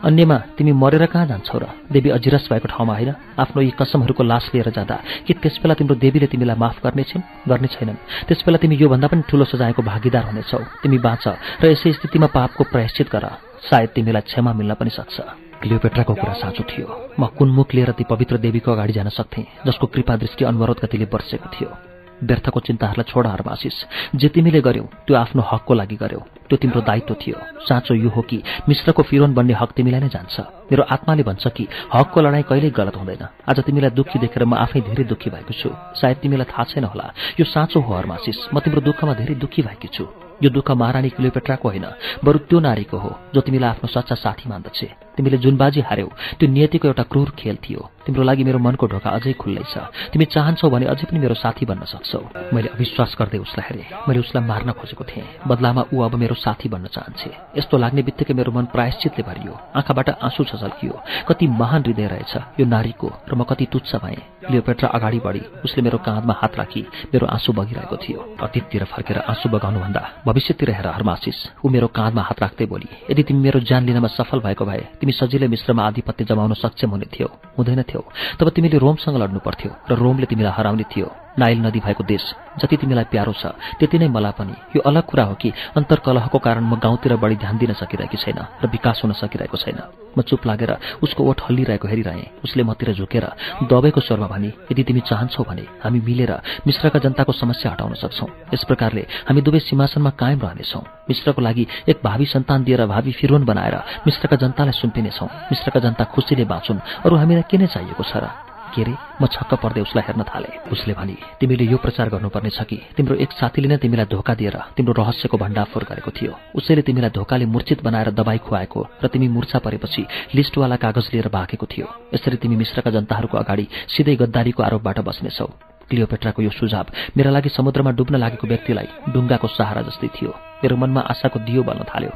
अन्यमा 0.03 0.37
तिमी 0.59 0.73
मरेर 0.73 1.07
कहाँ 1.07 1.27
जान्छौ 1.27 1.59
र? 1.59 1.65
देवी 1.93 2.11
अजिरस 2.11 2.49
भएको 2.53 2.69
ठाउँमा 2.69 2.95
होइन। 2.95 3.15
आफ्नो 3.39 3.63
यी 3.63 3.73
कसमहरूको 3.79 4.23
लास 4.23 4.51
लिएर 4.55 4.71
जाँदा 4.71 4.97
कि 5.27 5.35
त्यसबेला 5.35 5.75
तिम्रो 5.75 5.95
देवीले 5.95 6.27
तिमीलाई 6.27 6.57
माफ 6.57 6.83
गर्नेछिन् 6.85 7.49
गर्ने 7.49 7.69
छैनन्। 7.69 7.99
त्यसबेला 8.29 8.59
तिमी 8.59 8.77
योभन्दा 8.77 9.09
पनि 9.09 9.23
ठूलो 9.29 9.45
सजायको 9.45 9.83
भागीदार 9.83 10.25
हुनेछौ। 10.25 10.59
तिमी 10.83 10.99
बाँच 10.99 11.25
र 11.63 11.65
यसै 11.73 11.93
स्थितिमा 11.93 12.27
पापको 12.27 12.65
प्रयश्चित 12.65 13.09
गर। 13.11 13.27
सायद 13.71 13.89
तिमीलाई 13.89 14.23
क्षमा 14.23 14.53
मिल्न 14.53 14.75
पनि 14.75 14.91
सक्छ। 14.91 15.21
क्लियोपेट्राको 15.57 16.15
कुरा 16.15 16.33
साँचो 16.33 16.63
थियो। 16.69 16.87
म 17.19 17.27
कुन 17.33 17.49
मुख 17.49 17.75
लिएर 17.75 17.91
ती 17.97 18.05
पवित्र 18.05 18.37
देवीको 18.37 18.73
अगाडि 18.73 18.93
जान 18.93 19.09
सक्थेँ 19.09 19.45
जसको 19.67 19.87
कृपा 19.87 20.17
दृष्टि 20.17 20.45
अनवरोध 20.45 20.79
गतिले 20.85 21.09
वर्षेको 21.09 21.49
थियो। 21.49 21.96
व्यर्थको 22.23 22.61
चिन्ताहरूलाई 22.61 23.11
छोड 23.13 23.27
हरमासिस 23.27 23.77
जे 24.17 24.29
तिमीले 24.29 24.61
गर्यौ 24.61 24.85
त्यो 25.07 25.17
आफ्नो 25.17 25.43
हकको 25.43 25.75
लागि 25.75 25.97
गर्यौ। 25.97 26.21
त्यो 26.49 26.57
तिम्रो 26.57 26.81
दायित्व 26.81 27.15
थियो। 27.15 27.39
साँचो 27.69 27.95
यो 27.95 28.09
हो 28.09 28.23
कि 28.23 28.43
मिश्रको 28.69 29.03
फिरोन 29.03 29.35
बन्ने 29.35 29.55
हक 29.61 29.71
तिमीलाई 29.77 30.01
नै 30.01 30.09
जान्छ। 30.09 30.41
मेरो 30.71 30.83
आत्माले 30.83 31.23
भन्छ 31.23 31.45
कि 31.49 31.69
हकको 31.95 32.21
लडाईँ 32.21 32.47
कहिल्यै 32.49 32.71
गलत 32.71 32.97
हुँदैन। 32.97 33.23
आज 33.49 33.59
तिमीलाई 33.67 33.91
दुःखी 33.91 34.19
देखेर 34.19 34.45
म 34.45 34.55
आफै 34.55 34.81
धेरै 34.81 35.05
दुःखी 35.05 35.31
भएको 35.31 35.53
छु। 35.53 35.71
सायद 36.01 36.17
तिमीलाई 36.23 36.47
थाहा 36.47 36.65
छैन 36.65 36.85
होला। 36.85 37.07
यो 37.41 37.45
साँचो 37.45 37.81
हो 37.81 37.93
हरमासिस 37.95 38.49
म 38.55 38.61
तिम्रो 38.63 38.81
दुःखमा 38.81 39.13
धेरै 39.15 39.35
दुःखी 39.35 39.63
भएकी 39.63 39.89
छु। 39.93 40.26
यो 40.43 40.51
दुःख 40.51 40.71
महारानी 40.71 41.11
क्लियोपेट्राको 41.17 41.69
होइन 41.69 41.87
बरु 42.25 42.39
त्यो 42.49 42.59
नारीको 42.61 42.97
हो 42.99 43.11
जो 43.35 43.41
तिमीलाई 43.41 43.71
आफ्नो 43.71 43.89
सच्चा 43.89 44.15
साथी 44.15 44.49
मान्दछ। 44.49 44.81
तिमीले 45.17 45.39
जुन 45.41 45.57
बाजी 45.57 45.81
हार्यौ 45.81 46.09
त्यो 46.39 46.47
नियतिको 46.49 46.89
एउटा 46.89 47.03
क्रूर 47.13 47.31
खेल 47.39 47.57
थियो। 47.65 47.81
तिम्रो 48.07 48.23
लागि 48.23 48.45
मेरो 48.45 48.59
मनको 48.61 48.87
ढोका 48.87 49.11
अझै 49.17 49.33
खुल्लै 49.41 49.65
छ 49.73 49.89
तिमी 50.13 50.25
चाहन्छौ 50.29 50.69
भने 50.71 50.87
अझै 50.93 51.09
पनि 51.09 51.19
मेरो 51.19 51.35
साथी 51.35 51.65
बन्न 51.67 51.85
सक्छौ। 51.89 52.53
मैले 52.55 52.69
अविश्वास 52.77 53.17
गर्दै 53.19 53.39
उसलाई 53.41 53.65
हेरेँ। 53.67 53.89
मैले 54.09 54.21
उसलाई 54.21 54.45
मार्न 54.45 54.71
खोजेको 54.79 55.05
थिएँ। 55.09 55.49
बदलामा 55.49 55.83
ऊ 55.91 55.97
अब 56.05 56.15
मेरो 56.15 56.35
साथी 56.37 56.69
बन्न 56.69 56.87
चाहन्छे। 56.93 57.31
यस्तो 57.59 57.75
लाग्ने 57.81 58.03
बित्तिकै 58.07 58.35
मेरो 58.37 58.53
मन 58.53 58.65
प्रायश्चितले 58.77 59.23
भरियो। 59.25 59.53
आँखाबाट 59.75 60.09
आँसु 60.21 60.45
छझल्कियो। 60.45 60.95
कति 61.29 61.47
महान 61.49 61.83
हृदय 61.83 62.07
रहेछ 62.07 62.61
यो 62.61 62.65
नारीको 62.69 63.09
र 63.27 63.35
म 63.35 63.43
कति 63.49 63.67
तुच्छ 63.73 63.97
भएँ। 63.97 64.23
लियोपेट्रा 64.53 64.89
अगाडि 64.95 65.19
बढी 65.27 65.43
उसले 65.65 65.83
मेरो 65.83 65.99
काँधमा 66.07 66.35
हात 66.39 66.55
राखी 66.61 66.83
मेरो 67.11 67.27
आँसु 67.27 67.53
बगिरहेको 67.53 67.97
थियो। 67.97 68.21
अतीततिर 68.39 68.85
फर्केर 68.85 69.19
आँसु 69.27 69.49
बगाउनुभन्दा 69.49 70.03
भविष्यतिर 70.27 70.71
हेर 70.71 70.87
हरमासिस 70.87 71.39
ऊ 71.65 71.69
मेरो 71.71 71.87
काँधमा 71.87 72.23
हात 72.23 72.41
राख्दै 72.43 72.67
बोली 72.67 72.89
यदि 73.11 73.23
तिमी 73.23 73.41
मेरो 73.41 73.61
ज्यान 73.61 73.87
लिनमा 73.87 74.09
सफल 74.09 74.41
भएको 74.41 74.65
भए 74.65 74.83
तिमी 75.01 75.13
सजिलै 75.13 75.49
मिश्रमा 75.49 75.83
आधिपत्य 75.87 76.25
जमाउन 76.25 76.55
सक्षम 76.55 76.91
हुने 76.91 77.07
थियौ 77.15 77.29
हुँदैन 77.59 77.83
थियौ। 77.83 78.03
तब 78.39 78.49
तिमीले 78.51 78.79
रोमसँग 78.79 79.17
लड्नु 79.23 79.41
पर्थ्यो 79.47 79.71
र 79.91 79.95
रोमले 79.95 80.27
तिमीलाई 80.27 80.53
हराउने 80.59 80.85
थियो। 80.91 81.26
नाइल 81.39 81.59
नदी 81.67 81.81
भएको 81.81 82.05
देश 82.05 82.25
जति 82.61 82.77
तिमीलाई 82.77 83.05
प्यारो 83.13 83.33
छ 83.33 83.53
त्यति 83.79 83.99
नै 83.99 84.09
मलाई 84.09 84.33
पनि। 84.33 84.55
यो 84.77 84.81
अलग 84.81 85.05
कुरा 85.05 85.25
हो 85.25 85.35
कि 85.37 85.53
अन्तर्कलहको 85.77 86.39
कारण 86.39 86.65
म 86.65 86.81
गाउँतिर 86.81 87.17
बढी 87.21 87.37
ध्यान 87.37 87.57
दिन 87.59 87.73
सकिरहेकी 87.77 88.17
छैन 88.17 88.39
र 88.63 88.67
विकास 88.73 89.01
हुन 89.05 89.13
सकिरहेको 89.13 89.57
छैन। 89.57 89.81
म 90.17 90.23
चुप 90.25 90.47
लागेर 90.47 90.73
उसको 91.05 91.21
ओठ 91.21 91.41
हल्लिरहेको 91.45 91.89
हेरिरहेँ। 91.89 92.41
उसले 92.41 92.63
मतिर 92.65 92.93
झुकेर 92.97 93.25
दबेको 93.69 94.01
स्वरमा 94.01 94.27
भने 94.33 94.49
यदि 94.73 94.83
तिमी 94.89 95.01
चाहन्छौ 95.05 95.45
भने 95.45 95.65
हामी 95.85 96.01
मिलेर 96.01 96.33
मिश्रका 96.65 96.99
जनताको 97.05 97.33
समस्या 97.33 97.73
हटाउन 97.73 97.95
सक्छौ। 98.01 98.27
यस 98.57 98.65
प्रकारले 98.65 99.05
हामी 99.29 99.41
दुवै 99.45 99.61
सिंहासनमा 99.61 100.11
कायम 100.17 100.41
रहनेछौ। 100.41 100.81
मिश्रको 101.13 101.41
लागि 101.45 101.67
एक 101.93 102.01
भावी 102.01 102.27
सन्तान 102.33 102.65
दिएर 102.65 102.87
भावी 102.89 103.13
फिरोन 103.13 103.45
बनाएर 103.45 103.77
मिश्रका 104.09 104.37
जनतालाई 104.41 104.73
सुम्पिनेछौ। 104.73 105.27
मिश्रका 105.53 105.81
जनता 105.85 106.05
खुसीले 106.09 106.45
बाँचुन्। 106.49 107.05
अरू 107.05 107.15
हामीलाई 107.21 107.45
के 107.45 107.57
नै 107.61 107.69
चाहिएको 107.69 108.03
छ 108.03 108.17
र? 108.25 108.56
के 108.77 108.85
रे 108.85 108.93
म 108.93 109.27
छक्क 109.27 109.55
पर्दै 109.57 109.81
उसलाई 109.81 110.05
हेर्न 110.05 110.23
थाले। 110.29 110.51
उसले 110.69 110.93
भने 110.93 111.17
तिमीले 111.41 111.65
यो 111.65 111.77
प्रचार 111.81 112.09
गर्नुपर्ने 112.13 112.51
छ 112.53 112.69
कि? 112.69 112.77
तिम्रो 112.97 113.15
एक 113.17 113.33
साथीले 113.33 113.69
नै 113.69 113.77
तिमीलाई 113.81 114.07
धोका 114.13 114.35
दिएर 114.37 114.57
तिम्रो 114.77 114.93
रहस्यको 114.93 115.37
भण्डाफोर 115.37 115.85
गरेको 115.89 116.11
थियो। 116.13 116.33
उसैले 116.55 116.83
तिमीलाई 116.83 117.11
धोकाले 117.11 117.47
मूर्छित 117.49 117.83
बनाएर 117.83 118.11
दबाई 118.13 118.39
खुवाएको 118.45 118.81
र 119.03 119.07
तिमी 119.09 119.29
मूर्छा 119.29 119.59
परेपछि 119.65 120.03
लिस्टवाला 120.37 120.77
कागज 120.77 121.09
लिएर 121.13 121.29
भागेको 121.33 121.67
थियो। 121.67 121.87
यसरी 122.15 122.37
तिमी 122.37 122.57
मिश्रका 122.57 122.91
जनताहरूको 122.91 123.37
अगाडि 123.39 123.65
सिधै 123.89 124.17
गद्दारीको 124.17 124.63
आरोपबाट 124.63 124.99
बस्नेछौ। 125.01 125.76
क्लियोपेट्राको 125.91 126.43
यो 126.43 126.51
सुझाव 126.51 126.87
मेरा 127.17 127.31
लागि 127.31 127.49
समुद्रमा 127.49 127.91
डुब्न 127.91 128.17
लागेको 128.17 128.47
व्यक्तिलाई 128.47 128.89
डुङ्गाको 129.13 129.49
सहारा 129.49 129.83
जस्तै 129.83 130.09
थियो। 130.17 130.31
मेरो 130.63 130.77
मनमा 130.77 131.01
आशाको 131.01 131.39
दियो 131.47 131.63
बल्न 131.63 131.85
थाल्यो। 131.85 132.13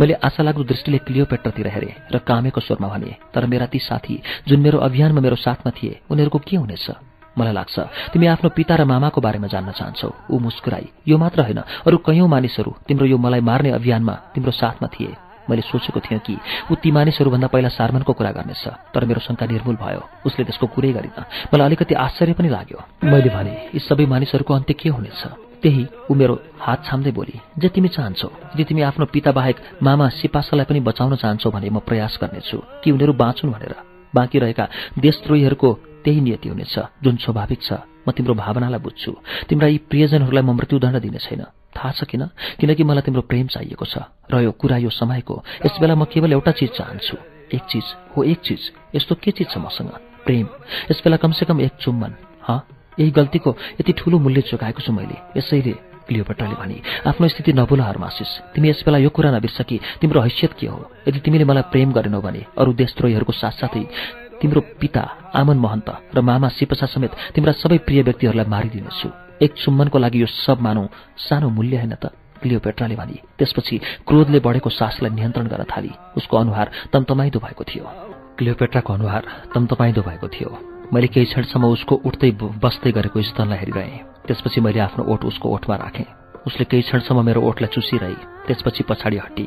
मैले 0.00 0.14
आशा 0.22 0.42
लाग्दो 0.42 0.64
दृष्टिले 0.64 0.98
क्लियोपेट्रातिर 1.06 1.66
हेरेँ 1.68 1.94
र 2.14 2.18
कामेको 2.18 2.60
स्वरमा 2.60 2.88
भने 2.88 3.16
तर 3.34 3.46
मेरा 3.46 3.66
ती 3.66 3.78
साथी 3.78 4.22
जुन 4.48 4.60
मेरो 4.60 4.78
अभियानमा 4.78 5.20
मेरो 5.20 5.36
साथमा 5.36 5.70
थिए 5.76 6.00
उनीहरूको 6.10 6.38
के 6.38 6.56
हुनेछ? 6.56 6.86
मलाई 7.38 7.52
लाग्छ 7.52 7.78
तिमी 8.12 8.26
आफ्नो 8.26 8.50
पिता 8.50 8.74
र 8.74 8.84
मामाको 8.84 9.20
बारेमा 9.20 9.46
जान्न 9.46 9.70
चाहन्छौ। 9.70 10.10
ऊ 10.30 10.38
मुस्कुराई 10.38 10.86
यो 11.08 11.18
मात्र 11.18 11.40
होइन 11.42 11.60
अरू 11.86 11.96
कैयौँ 11.98 12.28
मानिसहरू 12.28 12.70
तिम्रो 12.88 13.06
यो 13.06 13.18
मलाई 13.18 13.40
मार्ने 13.40 13.70
अभियानमा 13.70 14.14
तिम्रो 14.34 14.52
साथमा 14.52 14.88
थिए। 14.88 15.14
मैले 15.48 15.62
सोचेको 15.62 16.00
थिएँ 16.00 16.20
कि 16.20 16.36
ऊ 16.70 16.74
ती 16.74 16.90
मानिसहरूभन्दा 16.90 17.46
पहिला 17.48 17.68
सार्मनको 17.68 18.12
कुरा 18.12 18.30
गर्नेछ 18.32 18.64
तर 18.94 19.04
मेरो 19.04 19.20
शङ्का 19.20 19.46
निर्मूल 19.46 19.76
भयो। 19.76 20.02
उसले 20.26 20.44
त्यसको 20.44 20.66
कुरै 20.66 20.92
गरिन। 20.92 21.18
मलाई 21.54 21.66
अलिकति 21.66 21.94
आश्चर्य 21.96 22.32
पनि 22.32 22.48
लाग्यो। 22.48 22.78
मैले 23.04 23.30
भने 23.30 23.52
यी 23.74 23.80
सबै 23.80 24.06
मानिसहरूको 24.06 24.54
अन्त्य 24.54 24.74
के 24.74 24.88
हुनेछ? 24.88 25.22
त्यही 25.62 25.86
ऊ 26.10 26.14
मेरो 26.14 26.34
हात 26.60 26.84
छाम्दै 26.86 27.10
बोली 27.10 27.40
जे 27.58 27.68
तिमी 27.68 27.88
चाहन्छौ 27.88 28.28
यदि 28.54 28.64
तिमी 28.64 28.82
आफ्नो 28.82 29.06
पिता 29.10 29.32
बाहेक 29.32 29.56
मामा 29.82 30.08
सिपासालाई 30.14 30.66
पनि 30.70 30.80
बचाउन 30.86 31.16
चाहन्छौ 31.16 31.50
भने 31.50 31.68
म 31.70 31.78
प्रयास 31.82 32.18
गर्नेछु 32.22 32.58
कि 32.84 32.90
उनीहरू 32.94 33.12
बाँचुन् 33.12 33.52
भनेर। 33.52 33.74
बाँकी 34.14 34.38
रहेका 34.38 34.64
देशद्रोहीहरूको 34.98 35.70
त्यही 36.04 36.20
नियति 36.20 36.48
हुनेछ 36.48 36.74
जुन 37.02 37.16
स्वाभाविक 37.18 37.60
छ। 37.62 37.72
म 38.06 38.10
तिम्रो 38.14 38.34
भावनालाई 38.34 38.80
बुझ्छु। 38.80 39.12
तिम्रा 39.48 39.68
यी 39.68 39.78
प्रियजनहरूलाई 39.90 40.42
म 40.42 40.50
मृत्युदण्ड 40.54 40.96
दिने 41.02 41.18
छैन। 41.18 41.42
थाहा 41.76 41.90
छ 41.92 42.04
किन? 42.04 42.22
किनकि 42.60 42.84
मलाई 42.84 43.02
तिम्रो 43.02 43.22
प्रेम 43.22 43.46
चाहिएको 43.46 43.84
छ 43.84 43.98
र 44.32 44.40
यो 44.42 44.52
कुरा 44.52 44.76
यो 44.76 44.90
समयको। 44.90 45.34
यस 45.66 45.78
बेला 45.80 45.94
म 45.94 46.04
केवल 46.04 46.32
एउटा 46.32 46.52
चिज 46.52 46.70
चाहन्छु। 46.76 47.16
एक 47.54 47.62
चिज 47.70 47.84
हो 48.16 48.22
एक 48.24 48.38
चिज। 48.44 48.60
यस्तो 48.96 49.14
के 49.14 49.30
चिज 49.30 49.48
छ 49.50 49.58
मसँग? 49.58 49.90
प्रेम। 50.24 50.46
यस 50.90 51.00
बेला 51.04 51.16
कमसेकम 51.16 51.60
एक 51.60 51.72
चुम्बन। 51.80 52.12
ह? 52.48 52.60
यही 52.98 53.10
गल्तीको 53.10 53.50
यति 53.80 53.92
ठूलो 53.92 54.18
मूल्य 54.18 54.40
चुकाएको 54.50 54.80
छु 54.80 54.92
मैले। 54.92 55.16
यसैले 55.36 55.74
क्लियोपट्टाले 56.08 56.54
भने 56.56 56.80
आफ्नो 57.06 57.28
स्थिति 57.28 57.52
नबोल 57.52 57.80
हरमासिस। 57.80 58.30
तिमी 58.54 58.68
यस 58.68 58.82
बेला 58.84 58.98
यो 58.98 59.10
कुरा 59.12 59.30
नबिर्स 59.30 59.60
कि 59.68 59.80
तिम्रो 60.00 60.20
हैसियत 60.20 60.52
के 60.58 60.66
हो? 60.66 60.90
यदि 61.08 61.20
तिमीले 61.20 61.44
मलाई 61.44 61.62
प्रेम 61.72 61.92
गरेनौ 61.92 62.20
भने 62.20 62.44
अरू 62.58 62.72
देशद्रोहीहरूको 62.72 63.32
साथसाथै 63.32 63.84
तिम्रो 64.40 64.60
पिता 64.80 65.02
आमन 65.34 65.56
महन्त 65.58 65.88
र 66.16 66.20
मामा 66.20 66.48
सिपसा 66.48 66.86
समेत 66.86 67.12
तिम्रा 67.34 67.52
सबै 67.52 67.78
प्रिय 67.78 68.02
व्यक्तिहरूलाई 68.02 68.46
मारिदिनेछु। 68.48 69.27
एक 69.42 69.54
चुम्बनको 69.54 69.98
लागि 69.98 70.20
यो 70.22 70.26
सब 70.26 70.60
मानौ 70.60 70.88
सानो 71.16 71.48
मूल्य 71.48 71.76
होइन 71.76 71.94
त। 71.94 72.10
क्लियोपेट्राले 72.42 72.96
भने 72.96 73.18
त्यसपछि 73.38 73.76
क्रोधले 74.06 74.40
बढेको 74.40 74.70
सासलाई 74.70 75.10
नियन्त्रण 75.10 75.46
गर्न 75.46 75.64
थाली। 75.64 75.90
उसको 76.16 76.36
अनुहार 76.36 76.70
तमतमाइदो 76.92 77.38
भएको 77.38 77.64
थियो। 77.64 77.84
क्लियोपेट्राको 78.38 78.92
अनुहार 78.92 79.22
तमतमाइदो 79.54 80.02
भएको 80.02 80.28
थियो। 80.28 80.50
मैले 80.94 81.06
केही 81.06 81.26
क्षणसम्म 81.26 81.64
उसको 81.66 81.94
उठ्दै 82.06 82.30
बस्दै 82.62 82.92
गरेको 82.92 83.22
स्तनलाई 83.22 83.58
हेरिरहेँ। 83.58 83.98
त्यसपछि 84.26 84.60
मैले 84.60 84.80
आफ्नो 84.80 85.04
ओठ 85.04 85.24
उसको 85.24 85.46
ओठमा 85.48 85.76
राखेँ। 85.76 86.06
उसले 86.46 86.64
केही 86.64 86.82
क्षणसम्म 86.82 87.24
मेरो 87.26 87.42
ओठलाई 87.42 87.74
चुसिरहे। 87.74 88.14
त्यसपछि 88.46 88.82
पछाडि 88.88 89.18
हटी 89.18 89.46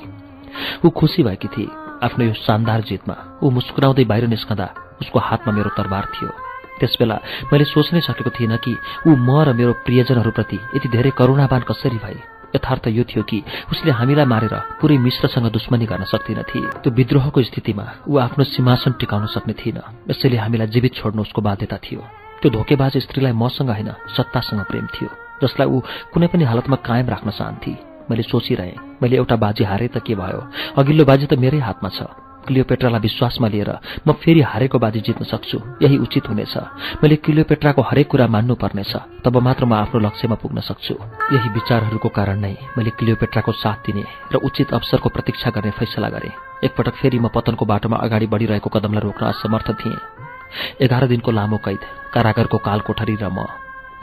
ऊ 0.85 0.89
खुसी 0.89 1.23
भएकी 1.23 1.47
थिए। 1.47 1.67
आफ्नो 2.03 2.25
यो 2.25 2.33
शानदार 2.33 2.81
जितमा। 2.81 3.15
ऊ 3.43 3.49
मुस्कुराउँदै 3.49 4.03
बाहिर 4.03 4.27
निस्कँदा 4.27 4.67
उसको 5.01 5.19
हातमा 5.19 5.53
मेरो 5.53 5.69
तरबार 5.77 6.05
थियो। 6.13 6.50
त्यसबेला 6.81 7.17
मैले 7.53 7.65
सोच्नै 7.69 8.01
सकेको 8.01 8.29
थिइनँ 8.33 8.57
कि 8.57 8.73
ऊ 9.07 9.11
म 9.15 9.29
र 9.45 9.53
मेरो 9.53 9.73
प्रियजनहरूप्रति 9.85 10.57
यति 10.75 10.87
धेरै 10.89 11.11
करुणावान 11.13 11.61
कसरी 11.69 11.99
भए। 12.01 12.19
यथार्थ 12.51 12.87
यो 12.91 13.03
थियो 13.07 13.23
कि 13.23 13.37
उसले 13.71 13.91
हामीलाई 13.95 14.25
मारेर 14.27 14.55
पुरै 14.81 14.97
मिश्रसँग 14.97 15.47
दुश्मनी 15.55 15.85
गर्न 15.87 16.03
सक्दिनथे। 16.03 16.59
त्यो 16.83 16.91
विद्रोहको 16.91 17.39
स्थितिमा 17.47 17.85
ऊ 18.09 18.17
आफ्नो 18.27 18.43
सिंहासन 18.43 18.91
टिकाउन 18.99 19.25
सक्ने 19.31 19.53
थिएन। 19.55 19.79
यसैले 20.11 20.37
हामीलाई 20.37 20.67
जीवित 20.67 20.93
छोड्नु 20.99 21.21
उसको 21.21 21.41
बाध्यता 21.41 21.77
थियो। 21.79 22.01
त्यो 22.41 22.49
धोकेबाज 22.51 22.97
स्त्रीलाई 23.05 23.31
मसँग 23.31 23.69
होइन 23.71 23.89
सत्तासँग 24.17 24.61
प्रेम 24.67 24.85
थियो 24.91 25.09
जसलाई 25.39 25.67
ऊ 25.67 25.79
कुनै 26.11 26.27
पनि 26.27 26.43
हालतमा 26.43 26.77
कायम 26.83 27.07
राख्न 27.07 27.29
चाहन्थे। 27.31 27.73
मैले 28.09 28.23
सोचिरहेँ 28.27 28.99
मैले 28.99 29.15
एउटा 29.15 29.35
बाजी 29.39 29.63
हारे 29.63 29.87
त 29.87 30.03
के 30.03 30.15
भयो? 30.19 30.41
अघिल्लो 30.75 31.05
बाजी 31.05 31.25
त 31.31 31.39
मेरै 31.39 31.59
हातमा 31.63 31.89
छ। 31.89 32.30
क्लियोपेट्रालाई 32.41 33.01
विश्वासमा 33.01 33.47
लिएर 33.47 33.71
म 34.07 34.11
फेरि 34.13 34.41
हारेको 34.41 34.77
बाजी 34.79 34.99
जित्न 35.01 35.23
सक्छु। 35.25 35.57
यही 35.81 35.97
उचित 35.97 36.29
हुनेछ। 36.29 36.55
मैले 37.01 37.15
क्लियोपेट्राको 37.17 37.81
हरेक 37.81 38.07
कुरा 38.07 38.27
मान्नुपर्नेछ 38.27 38.93
तब 39.23 39.37
मात्र 39.37 39.65
म 39.65 39.73
आफ्नो 39.73 39.99
लक्ष्यमा 39.99 40.35
पुग्न 40.35 40.59
सक्छु। 40.61 40.95
यही 41.33 41.49
विचारहरूको 41.49 42.09
कारण 42.09 42.39
नै 42.39 42.53
मैले 42.77 42.91
क्लियोपेट्राको 42.97 43.51
साथ 43.53 43.77
दिने 43.85 44.03
र 44.33 44.35
उचित 44.41 44.73
अवसरको 44.73 45.09
प्रतीक्षा 45.09 45.49
गर्ने 45.51 45.71
फैसला 45.71 46.09
गरेँ। 46.09 46.33
एकपटक 46.63 46.95
फेरि 46.95 47.19
म 47.19 47.27
पतनको 47.29 47.65
बाटोमा 47.65 47.97
अगाडि 47.97 48.27
बढिरहेको 48.27 48.69
कदमलाई 48.69 49.01
रोक्न 49.01 49.25
असमर्थ 49.25 49.69
थिएँ। 49.81 49.99
एघार 50.81 51.07
दिनको 51.07 51.31
लामो 51.31 51.57
कैद 51.57 51.81
कारागारको 52.13 52.57
काल 52.57 52.79
कोठरी 52.81 53.15
र 53.15 53.29
म। 53.29 53.45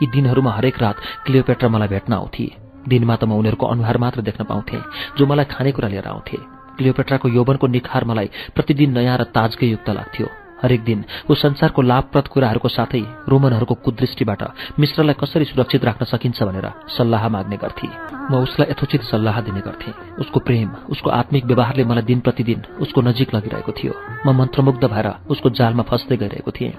यी 0.01 0.07
दिनहरूमा 0.07 0.51
हरेक 0.51 0.79
रात 0.79 0.97
क्लियोपेट्रा 1.25 1.69
मलाई 1.69 1.87
भेट्न 1.87 2.13
आउँथे। 2.13 2.45
दिनमा 2.87 3.15
त 3.15 3.23
म 3.27 3.35
उनीहरूको 3.35 3.65
अनुहार 3.65 3.97
मात्र 3.97 4.21
देख्न 4.21 4.43
पाउँथेँ 4.47 4.81
जो 5.17 5.25
मलाई 5.27 5.45
खानेकुरा 5.45 5.87
लिएर 5.87 6.07
आउँथे। 6.07 6.58
क्लियोपेट्राको 6.79 7.27
यौवनको 7.29 7.67
निखार 7.67 8.03
मलाई 8.07 8.29
प्रतिदिन 8.55 8.97
नयाँ 8.97 9.17
र 9.17 9.23
ताजकै 9.35 9.67
युक्त 9.67 9.89
लाग्थ्यो। 9.91 10.27
हरेक 10.59 10.83
दिन 10.83 11.03
ऊ 11.31 11.33
संसारको 11.35 11.81
लाभप्रद 11.81 12.27
कुराहरूको 12.27 12.67
साथै 12.67 13.03
रोमनहरूको 13.31 13.75
कुदृष्टिबाट 13.79 14.41
मिश्रलाई 14.75 15.15
कसरी 15.15 15.45
सुरक्षित 15.47 15.85
राख्न 15.87 16.03
सकिन्छ 16.05 16.43
भनेर 16.43 16.67
सल्लाह 16.91 17.27
माग्ने 17.31 17.57
गर्थे। 17.63 17.87
म 18.31 18.43
उसलाई 18.43 18.67
यथोचित 18.71 19.01
सल्लाह 19.07 19.39
दिने 19.41 19.61
गर्थेँ। 19.63 20.19
उसको 20.19 20.39
प्रेम 20.43 20.69
उसको 20.91 21.09
आत्मिक 21.11 21.45
व्यवहारले 21.47 21.83
मलाई 21.87 22.03
दिन 22.03 22.19
प्रतिदिन 22.19 22.59
उसको 22.83 22.99
नजिक 23.01 23.35
लगिरहेको 23.35 23.71
थियो। 23.71 23.93
म 24.27 24.35
मन्त्रमुग्ध 24.35 24.83
भएर 24.83 25.07
उसको 25.31 25.49
जालमा 25.55 25.83
फस्दै 25.87 26.17
गइरहेको 26.17 26.51
थिएँ। 26.51 26.73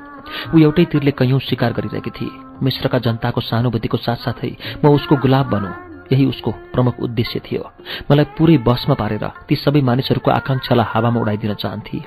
ऊ 0.54 0.56
एउटै 0.60 0.84
तीरले 0.84 1.12
कैयौं 1.16 1.40
शिकार 1.40 1.72
गरिरहेकी 1.72 2.12
थिए। 2.12 2.38
मिश्रका 2.60 2.98
जनताको 3.00 3.40
सानुभूतिको 3.40 3.96
साथसाथै 3.96 4.52
म 4.84 4.92
उसको 4.92 5.16
गुलाब 5.16 5.46
बनौँ। 5.48 5.89
यही 6.12 6.24
उसको 6.26 6.50
प्रमुख 6.72 7.00
उद्देश्य 7.00 7.40
थियो। 7.40 7.62
मलाई 8.10 8.26
पुरै 8.38 8.56
बसमा 8.68 8.94
पारेर 8.94 9.24
ती 9.48 9.54
सबै 9.56 9.80
मानिसहरूको 9.80 10.30
आकांक्षालाई 10.30 10.86
हावामा 10.92 11.20
उडाइदिन 11.20 11.54
चाहन्थे। 11.54 11.98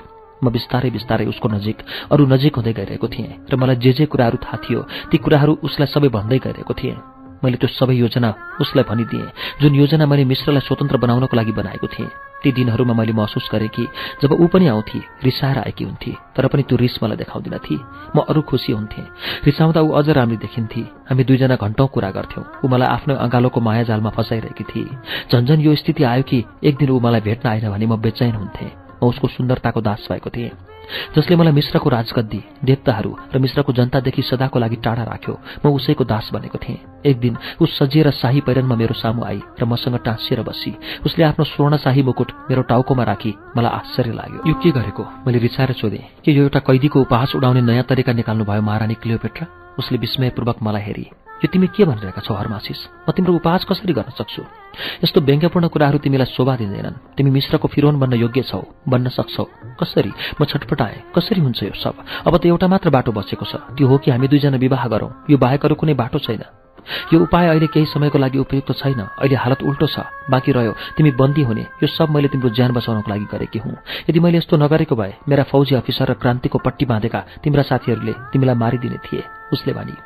म 0.44 0.50
बिस्तारै 0.50 0.90
बिस्तारै 0.90 1.26
उसको 1.26 1.48
नजिक 1.48 1.78
अरू 2.12 2.26
नजिक 2.26 2.52
हुँदै 2.56 2.72
गइरहेको 2.72 3.08
थिएँ 3.08 3.32
र 3.48 3.56
मलाई 3.56 3.76
जे 3.76 3.92
जे 3.92 4.04
कुराहरू 4.12 4.36
थाहा 4.44 4.56
थियो 4.64 4.80
ती 5.10 5.16
कुराहरू 5.18 5.52
उसलाई 5.62 5.88
सबै 5.88 6.08
भन्दै 6.08 6.38
गइरहेको 6.38 6.74
थिएँ। 6.74 7.13
मैले 7.44 7.56
त्यो 7.60 7.68
सबै 7.70 7.94
योजना 7.94 8.34
उसलाई 8.60 8.84
भनिदिएँ। 8.88 9.32
जुन 9.60 9.74
योजना 9.74 10.06
मैले 10.06 10.24
मिश्रलाई 10.24 10.66
स्वतन्त्र 10.66 10.96
बनाउनको 10.96 11.36
लागि 11.36 11.52
बनाएको 11.52 11.86
थिएँ 11.86 12.10
ती 12.42 12.52
दिनहरूमा 12.52 12.94
मैले 12.94 13.12
महसुस 13.12 13.48
गरेँ 13.52 13.68
कि 13.68 13.84
जब 14.22 14.32
ऊ 14.32 14.46
पनि 14.52 14.66
आउँथे 14.68 14.98
रिसाएर 15.24 15.58
आएकी 15.58 15.84
हुन्थे 15.84 16.12
तर 16.36 16.46
पनि 16.48 16.62
त्यो 16.68 16.76
रिस 16.76 17.02
मलाई 17.02 17.16
देखाउँदिन 17.16 17.56
म 18.16 18.20
अरू 18.28 18.42
खुसी 18.42 18.72
हुन्थेँ। 18.72 19.04
रिसाउँदा 19.44 19.80
ऊ 19.80 19.90
अझ 19.96 20.08
राम्री 20.10 20.36
देखिन्थे। 20.36 20.80
हामी 21.08 21.24
दुईजना 21.24 21.56
घन्टौँ 21.56 21.88
कुरा 21.88 22.10
गर्थ्यौँ। 22.10 22.44
ऊ 22.64 22.68
मलाई 22.68 22.88
आफ्नो 22.88 23.14
अँगालोको 23.16 23.60
मायाजालमा 23.60 24.10
फसाइरहेकी 24.16 24.64
थिए। 24.64 24.88
झन्झन 25.32 25.60
यो 25.60 25.74
स्थिति 25.74 26.02
आयो 26.04 26.22
कि 26.22 26.44
एक 26.64 26.76
दिन 26.76 26.90
ऊ 26.90 27.00
मलाई 27.00 27.20
भेट्न 27.20 27.48
आएन 27.48 27.70
भने 27.70 27.86
म 27.86 27.96
बेचैन 27.96 28.34
हुन्थेँ। 28.34 28.70
म 29.02 29.08
उसको 29.08 29.28
सुन्दरताको 29.28 29.80
दास 29.80 30.06
भएको 30.10 30.30
थिएँ। 30.30 30.73
जसले 31.16 31.36
मलाई 31.36 31.52
मिश्रको 31.52 31.90
राजगद्दी 31.90 32.40
देवताहरू 32.64 33.16
र 33.34 33.38
मिश्रको 33.38 33.72
जनतादेखि 33.72 34.22
सदाको 34.22 34.58
लागि 34.58 34.76
टाढा 34.76 35.02
राख्यो। 35.02 35.38
म 35.66 35.72
उसैको 35.72 36.04
दास 36.04 36.30
बनेको 36.32 36.58
थिएँ। 36.58 36.78
एक 37.06 37.20
दिन 37.20 37.36
उस 37.60 37.78
सजिएर 37.78 38.10
शाही 38.10 38.40
पहिरनमा 38.40 38.76
मेरो 38.76 38.94
सामु 38.94 39.24
आई 39.24 39.40
र 39.60 39.64
मसँग 39.64 39.98
टाँसिएर 40.04 40.42
बसी। 40.42 40.76
उसले 41.06 41.24
आफ्नो 41.24 41.44
स्वर्ण 41.44 41.76
शाही 41.76 42.02
मुकुट 42.02 42.32
मेरो 42.50 42.62
टाउकोमा 42.62 43.04
राखी। 43.04 43.34
मलाई 43.56 43.72
आश्चर्य 43.72 44.12
लाग्यो। 44.12 44.40
यो 44.46 44.54
के 44.54 44.70
गरेको? 44.70 45.04
मैले 45.26 45.38
रिसाएर 45.38 45.72
सोधेँ 45.72 46.04
कि 46.24 46.38
यो 46.38 46.42
एउटा 46.42 46.58
कैदीको 46.58 47.00
उपहास 47.00 47.36
उडाउने 47.36 47.60
नयाँ 47.60 47.84
तरिका 47.84 48.12
निकाल्नु 48.12 48.44
भयो 48.44 48.62
महारानी 48.62 48.94
क्लियोपेट्रा? 48.94 49.63
उसले 49.78 49.98
विस्मयपूर्वक 49.98 50.58
मलाई 50.62 50.82
हेरी 50.82 51.06
यो 51.34 51.48
तिमी 51.52 51.66
के 51.66 51.84
भनिरहेका 51.84 52.20
छौ 52.24 52.34
हरमासिस? 52.34 52.78
म 53.08 53.12
तिम्रो 53.12 53.34
उपहास 53.34 53.64
कसरी 53.68 53.92
गर्न 53.92 54.10
सक्छु? 54.16 54.42
यस्तो 55.04 55.20
व्यङ्ग्यपूर्ण 55.20 55.68
कुराहरू 55.68 55.98
तिमीलाई 55.98 56.26
शोभा 56.30 56.56
दिँदैनन्। 56.56 57.16
तिमी 57.16 57.30
मिश्रको 57.30 57.68
फिरोन 57.68 57.98
बन्न 58.00 58.14
योग्य 58.16 58.42
छौ 58.42 58.62
बन्न 58.88 59.08
सक्छौ। 59.12 59.44
कसरी? 59.80 60.12
म 60.40 60.44
छटपटाएँ 60.44 61.12
कसरी 61.12 61.40
हुन्छ 61.40 61.62
यो 61.62 61.74
सब? 61.74 61.94
अब 62.26 62.36
त 62.38 62.46
एउटा 62.46 62.66
मात्र 62.70 62.90
बाटो 62.90 63.12
बसेको 63.12 63.44
छ। 63.44 63.54
त्यो 63.76 63.86
हो 63.88 63.98
कि 63.98 64.10
हामी 64.10 64.28
दुईजना 64.28 64.56
विवाह 64.56 64.88
गरौँ। 64.88 65.10
यो 65.30 65.36
बाहेक 65.36 65.64
अरू 65.64 65.74
कुनै 65.74 65.94
बाटो 65.94 66.18
छैन। 66.18 66.42
यो 67.12 67.20
उपाय 67.20 67.46
अहिले 67.48 67.66
केही 67.66 67.86
समयको 67.86 68.18
लागि 68.18 68.38
उपयुक्त 68.38 68.72
छैन। 68.72 69.00
अहिले 69.00 69.36
हालत 69.36 69.62
उल्टो 69.62 69.86
छ। 69.86 69.98
बाँकी 70.30 70.52
रह्यो। 70.52 70.72
तिमी 70.96 71.10
बन्दी 71.10 71.42
हुने। 71.42 71.62
यो 71.82 71.86
सब 71.86 72.10
मैले 72.10 72.28
तिम्रो 72.28 72.48
ज्यान 72.50 72.72
बचाउनको 72.72 73.10
लागि 73.10 73.26
गरेकी 73.32 73.58
हुँ। 73.58 73.76
यदि 74.10 74.20
मैले 74.20 74.38
यस्तो 74.38 74.56
नगरेको 74.56 74.96
भए 74.96 75.14
मेरा 75.28 75.42
फौजी 75.44 75.74
अफिसर 75.74 76.10
र 76.10 76.14
क्रान्तिको 76.14 76.58
पट्टी 76.58 76.84
बाँधेका 76.84 77.20
तिम्रा 77.42 77.62
साथीहरूले 77.62 78.12
तिमीलाई 78.32 78.56
मारिदिने 78.56 78.98
थिए 79.04 79.24
उसले 79.52 79.72
भनी। 79.72 79.96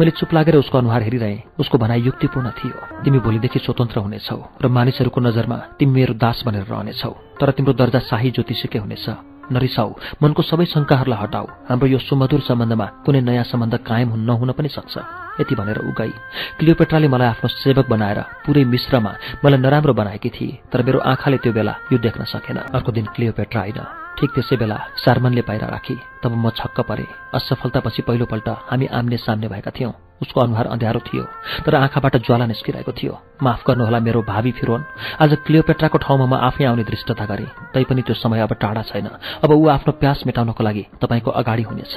मैले 0.00 0.10
चुप 0.10 0.34
लागेर 0.34 0.56
उसको 0.56 0.78
अनुहार 0.78 1.02
हेरिरहेँ। 1.02 1.42
उसको 1.58 1.78
भनाइ 1.78 2.00
युक्तिपूर्ण 2.02 2.50
थियो। 2.50 2.76
तिमी 3.04 3.18
भोलिदेखि 3.18 3.58
स्वतन्त्र 3.58 4.00
हुनेछौ 4.00 4.38
र 4.62 4.68
मानिसहरूको 4.68 5.20
नजरमा 5.20 5.56
तिमी 5.78 5.92
मेरो 5.92 6.14
दास 6.14 6.42
बनेर 6.46 6.68
रहनेछौ। 6.68 7.10
तर 7.40 7.50
तिम्रो 7.56 7.72
दर्जा 7.72 8.00
शाही 8.04 8.30
ज्योतिषीकै 8.30 8.78
हुनेछ। 8.78 9.06
नरिसाउ। 9.52 9.88
मनको 10.22 10.42
सबै 10.42 10.64
शङ्काहरूलाई 10.64 11.18
हटाऊ 11.20 11.46
हाम्रो 11.68 11.86
यो 11.88 11.98
सुमधुर 11.98 12.40
सम्बन्धमा 12.40 12.86
कुनै 13.04 13.20
नयाँ 13.20 13.44
सम्बन्ध 13.44 13.74
कायम 13.88 14.10
नहुन 14.20 14.52
पनि 14.52 14.68
सक्छ। 14.68 15.23
यति 15.40 15.54
भनेर 15.54 15.78
उगाई। 15.78 16.14
क्लियोपेट्राले 16.58 17.08
मलाई 17.08 17.28
आफ्नो 17.28 17.48
सेवक 17.48 17.88
बनाएर 17.88 18.20
पुरै 18.46 18.64
मिश्रमा 18.64 19.12
मलाई 19.44 19.58
नराम्रो 19.58 19.92
बनाएकी 19.94 20.30
थिए 20.30 20.58
तर 20.72 20.82
मेरो 20.82 20.98
आँखाले 21.00 21.38
त्यो 21.38 21.52
बेला 21.52 21.74
यो 21.92 21.98
देख्न 21.98 22.24
सकेन। 22.24 22.56
अर्को 22.56 22.92
दिन 22.92 23.06
क्लियोपेट्रा 23.06 23.62
आइन। 23.62 24.03
ठिक 24.18 24.30
त्यसै 24.34 24.56
बेला 24.56 24.78
सार्मनले 25.04 25.42
बाहिर 25.48 25.64
राखी 25.66 25.96
तब 26.22 26.32
म 26.34 26.50
छक्क 26.50 26.80
परे 26.88 27.06
असफलतापछि 27.34 28.02
पहिलोपल्ट 28.02 28.48
हामी 28.70 28.86
आम्ने 28.98 29.16
सामने 29.16 29.48
भएका 29.48 29.70
थियौँ। 29.76 29.92
उसको 30.22 30.40
अनुहार 30.40 30.66
अँध्यारो 30.66 31.00
थियो 31.06 31.24
तर 31.66 31.74
आँखाबाट 31.74 32.16
ज्वाला 32.22 32.46
निस्किरहेको 32.46 32.92
थियो। 32.92 33.14
माफ 33.42 33.62
गर्नुहोला 33.66 33.98
मेरो 34.00 34.22
भावी 34.22 34.52
फिरोन 34.58 34.84
आज 35.20 35.32
क्लियोपेट्राको 35.46 35.98
ठाउँमा 35.98 36.26
म 36.26 36.34
आफै 36.48 36.64
आउने 36.64 36.84
दृष्टता 36.84 37.24
गरेँ 37.26 37.50
तैपनि 37.74 38.02
त्यो 38.06 38.14
समय 38.14 38.40
अब 38.46 38.52
टाढा 38.62 38.82
छैन। 38.88 39.08
अब 39.44 39.50
ऊ 39.50 39.66
आफ्नो 39.68 39.92
प्यास 39.98 40.22
मेटाउनको 40.26 40.62
लागि 40.64 40.84
तपाईँको 41.02 41.30
अगाडि 41.30 41.62
हुनेछ। 41.62 41.94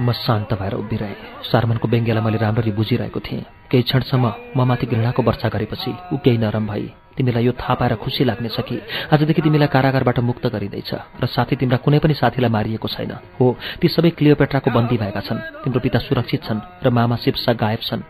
म 0.00 0.12
शान्त 0.14 0.52
भएर 0.60 0.74
उभिरहेँ। 0.76 1.16
सार्मनको 1.50 1.88
व्यङ्ग्यलाई 1.88 2.24
मैले 2.24 2.38
राम्ररी 2.44 2.72
बुझिरहेको 2.78 3.20
थिएँ। 3.20 3.44
केही 3.70 3.82
क्षणसम्म 3.82 4.26
म 4.56 4.68
माथि 4.68 4.86
घृणाको 4.86 5.22
वर्षा 5.22 5.48
गरेपछि 5.48 5.92
ऊ 6.12 6.16
केही 6.20 6.38
नरम 6.38 6.66
भई 6.68 6.86
तिमीलाई 7.16 7.44
यो 7.44 7.52
थाहा 7.52 7.74
पाएर 7.74 7.94
खुसी 7.94 8.24
लाग्नेछ 8.24 8.56
कि 8.60 8.76
आजदेखि 9.12 9.42
तिमीलाई 9.42 9.68
कारागारबाट 9.68 10.18
मुक्त 10.20 10.46
गरिँदैछ 10.46 10.90
र 11.22 11.26
साथै 11.26 11.56
तिम्रा 11.56 11.78
कुनै 11.78 11.98
पनि 11.98 12.14
साथीलाई 12.14 12.50
मारिएको 12.50 12.88
छैन। 12.88 13.12
हो 13.38 13.46
ती 13.80 13.88
सबै 13.88 14.10
क्लियोपेट्राको 14.18 14.70
बन्दी 14.70 14.96
भएका 14.98 15.20
छन्। 15.20 15.44
तिम्रो 15.62 15.80
पिता 15.80 15.98
सुरक्षित 15.98 16.42
छन् 16.44 16.64
र 16.84 16.90
मामा 16.90 17.16
शिवसा 17.16 17.52
गायब 17.54 17.80
छन्। 17.80 18.02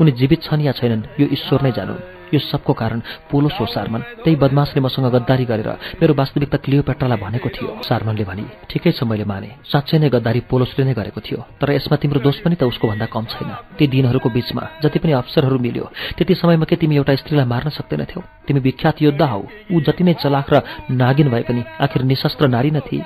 उनी 0.00 0.10
जीवित 0.12 0.42
छन् 0.42 0.64
या 0.66 0.72
छैनन् 0.72 1.06
यो 1.20 1.26
ईश्वर 1.32 1.62
नै 1.62 1.72
जानु 1.72 2.17
यो 2.32 2.40
सबको 2.40 2.72
कारण 2.72 3.00
पोलो 3.30 3.48
सो 3.48 3.66
सार्मन। 3.66 4.00
त्यही 4.24 4.36
बदमासले 4.36 4.80
मसँग 4.80 5.06
गद्दारी 5.14 5.44
गरेर 5.44 5.68
मेरो 6.00 6.14
वास्तविकता 6.14 6.58
क्लियोपेट्रालाई 6.64 7.18
भनेको 7.18 7.48
थियो 7.48 7.68
सार्मनले 7.82 8.24
भने। 8.24 8.44
ठिकै 8.70 8.92
छ 8.92 9.02
मैले 9.04 9.24
माने। 9.24 9.50
साँच्चै 9.64 9.98
नै 9.98 10.08
गद्दारी 10.08 10.40
पोलोसले 10.50 10.84
नै 10.84 10.94
गरेको 10.94 11.20
थियो 11.20 11.40
तर 11.60 11.70
यसमा 11.72 11.96
तिम्रो 11.96 12.20
दोष 12.20 12.38
पनि 12.44 12.56
त 12.56 12.62
उसको 12.64 12.88
भन्दा 12.88 13.06
कम 13.08 13.24
छैन। 13.32 13.50
ती 13.78 13.86
दिनहरूको 13.86 14.28
बीचमा 14.28 14.62
जति 14.82 14.98
पनि 14.98 15.12
अवसरहरू 15.12 15.58
मिल्यो 15.58 15.84
त्यति 16.16 16.34
समयमा 16.34 16.64
के 16.64 16.76
तिमी 16.76 16.96
एउटा 16.96 17.14
स्त्रीलाई 17.22 17.46
मार्न 17.46 17.68
सक्दैनथ्यौ? 17.70 18.20
तिमी 18.46 18.60
विख्यात 18.60 19.02
योद्धा 19.02 19.26
हौ। 19.26 19.42
ऊ 19.72 19.80
जति 19.80 20.02
नै 20.04 20.14
चलाक 20.22 20.52
र 20.52 20.62
नागिन 20.90 21.28
भए 21.30 21.42
पनि 21.42 21.62
आखिर 21.80 22.02
निशस्त्र 22.02 22.48
नारी 22.48 22.70
न 22.70 22.80
थिए। 22.80 23.04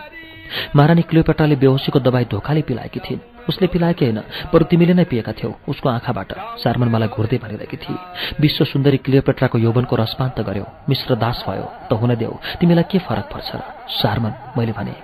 महारानी 0.77 1.03
क्लियोपेट्राले 1.03 1.57
बेहोसीको 1.57 1.99
दबाई 2.01 2.25
धोकाले 2.29 2.63
पिलाएकी 2.63 3.01
थिइन्। 3.01 3.32
उसले 3.49 3.67
पिलाएकै 3.73 4.05
होइन 4.07 4.21
बरु 4.53 4.65
तिमीले 4.71 4.95
नै 4.95 5.05
पिएका 5.11 5.33
थियौ। 5.33 5.51
उसको 5.69 5.89
आँखाबाट 5.89 6.31
सारमन 6.63 6.89
मलाई 6.95 7.09
घुर्दै 7.09 7.39
भनिरहेकी 7.43 7.77
थिए 7.77 7.99
विश्व 8.41 8.65
सुन्दरी 8.65 8.99
क्लियोपेट्राको 9.05 9.59
यौवनको 9.59 9.95
रसपान्त 9.97 10.41
गर्यौ 10.49 10.67
मिश्र 10.89 11.15
दास 11.17 11.45
भयो 11.47 11.67
त 11.89 11.93
हुन 12.01 12.15
देऊ 12.15 12.35
तिमीलाई 12.61 12.87
के 12.91 12.99
फरक 12.99 13.27
पर्छ? 13.33 13.51
र 13.53 13.61
सारमन 13.93 14.33
मैले 14.57 14.73
भने 14.73 14.95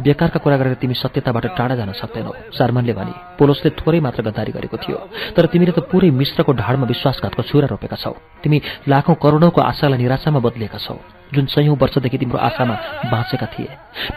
बेकारका 0.00 0.38
कुरा 0.40 0.56
गरेर 0.56 0.74
तिमी 0.80 0.94
सत्यताबाट 0.94 1.44
टाढा 1.58 1.74
जान 1.76 1.92
सक्दैनौ। 1.92 2.32
सारमनले 2.56 2.92
भने 2.92 3.12
पोलोसले 3.38 3.70
थोरै 3.76 4.00
मात्र 4.00 4.22
गद्दारी 4.24 4.52
गरेको 4.56 4.76
थियो 4.78 4.98
तर 5.36 5.46
तिमीले 5.52 5.72
त 5.72 5.84
पुरै 5.90 6.10
मिश्रको 6.10 6.52
ढाडमा 6.54 6.86
विश्वासघातको 6.86 7.42
छुरा 7.42 7.66
रोपेका 7.68 7.96
छौ। 7.96 8.14
तिमी 8.42 8.58
लाखौं 8.88 9.14
करोडौँको 9.20 9.60
आशालाई 9.60 9.98
निराशामा 9.98 10.40
बदलिएका 10.40 10.78
छौ। 10.78 10.96
जुन 11.34 11.46
सयौं 11.46 11.76
वर्षदेखि 11.76 12.18
तिम्रो 12.18 12.38
आशामा 12.38 12.74
बाँचेका 13.10 13.46
थिए। 13.46 13.68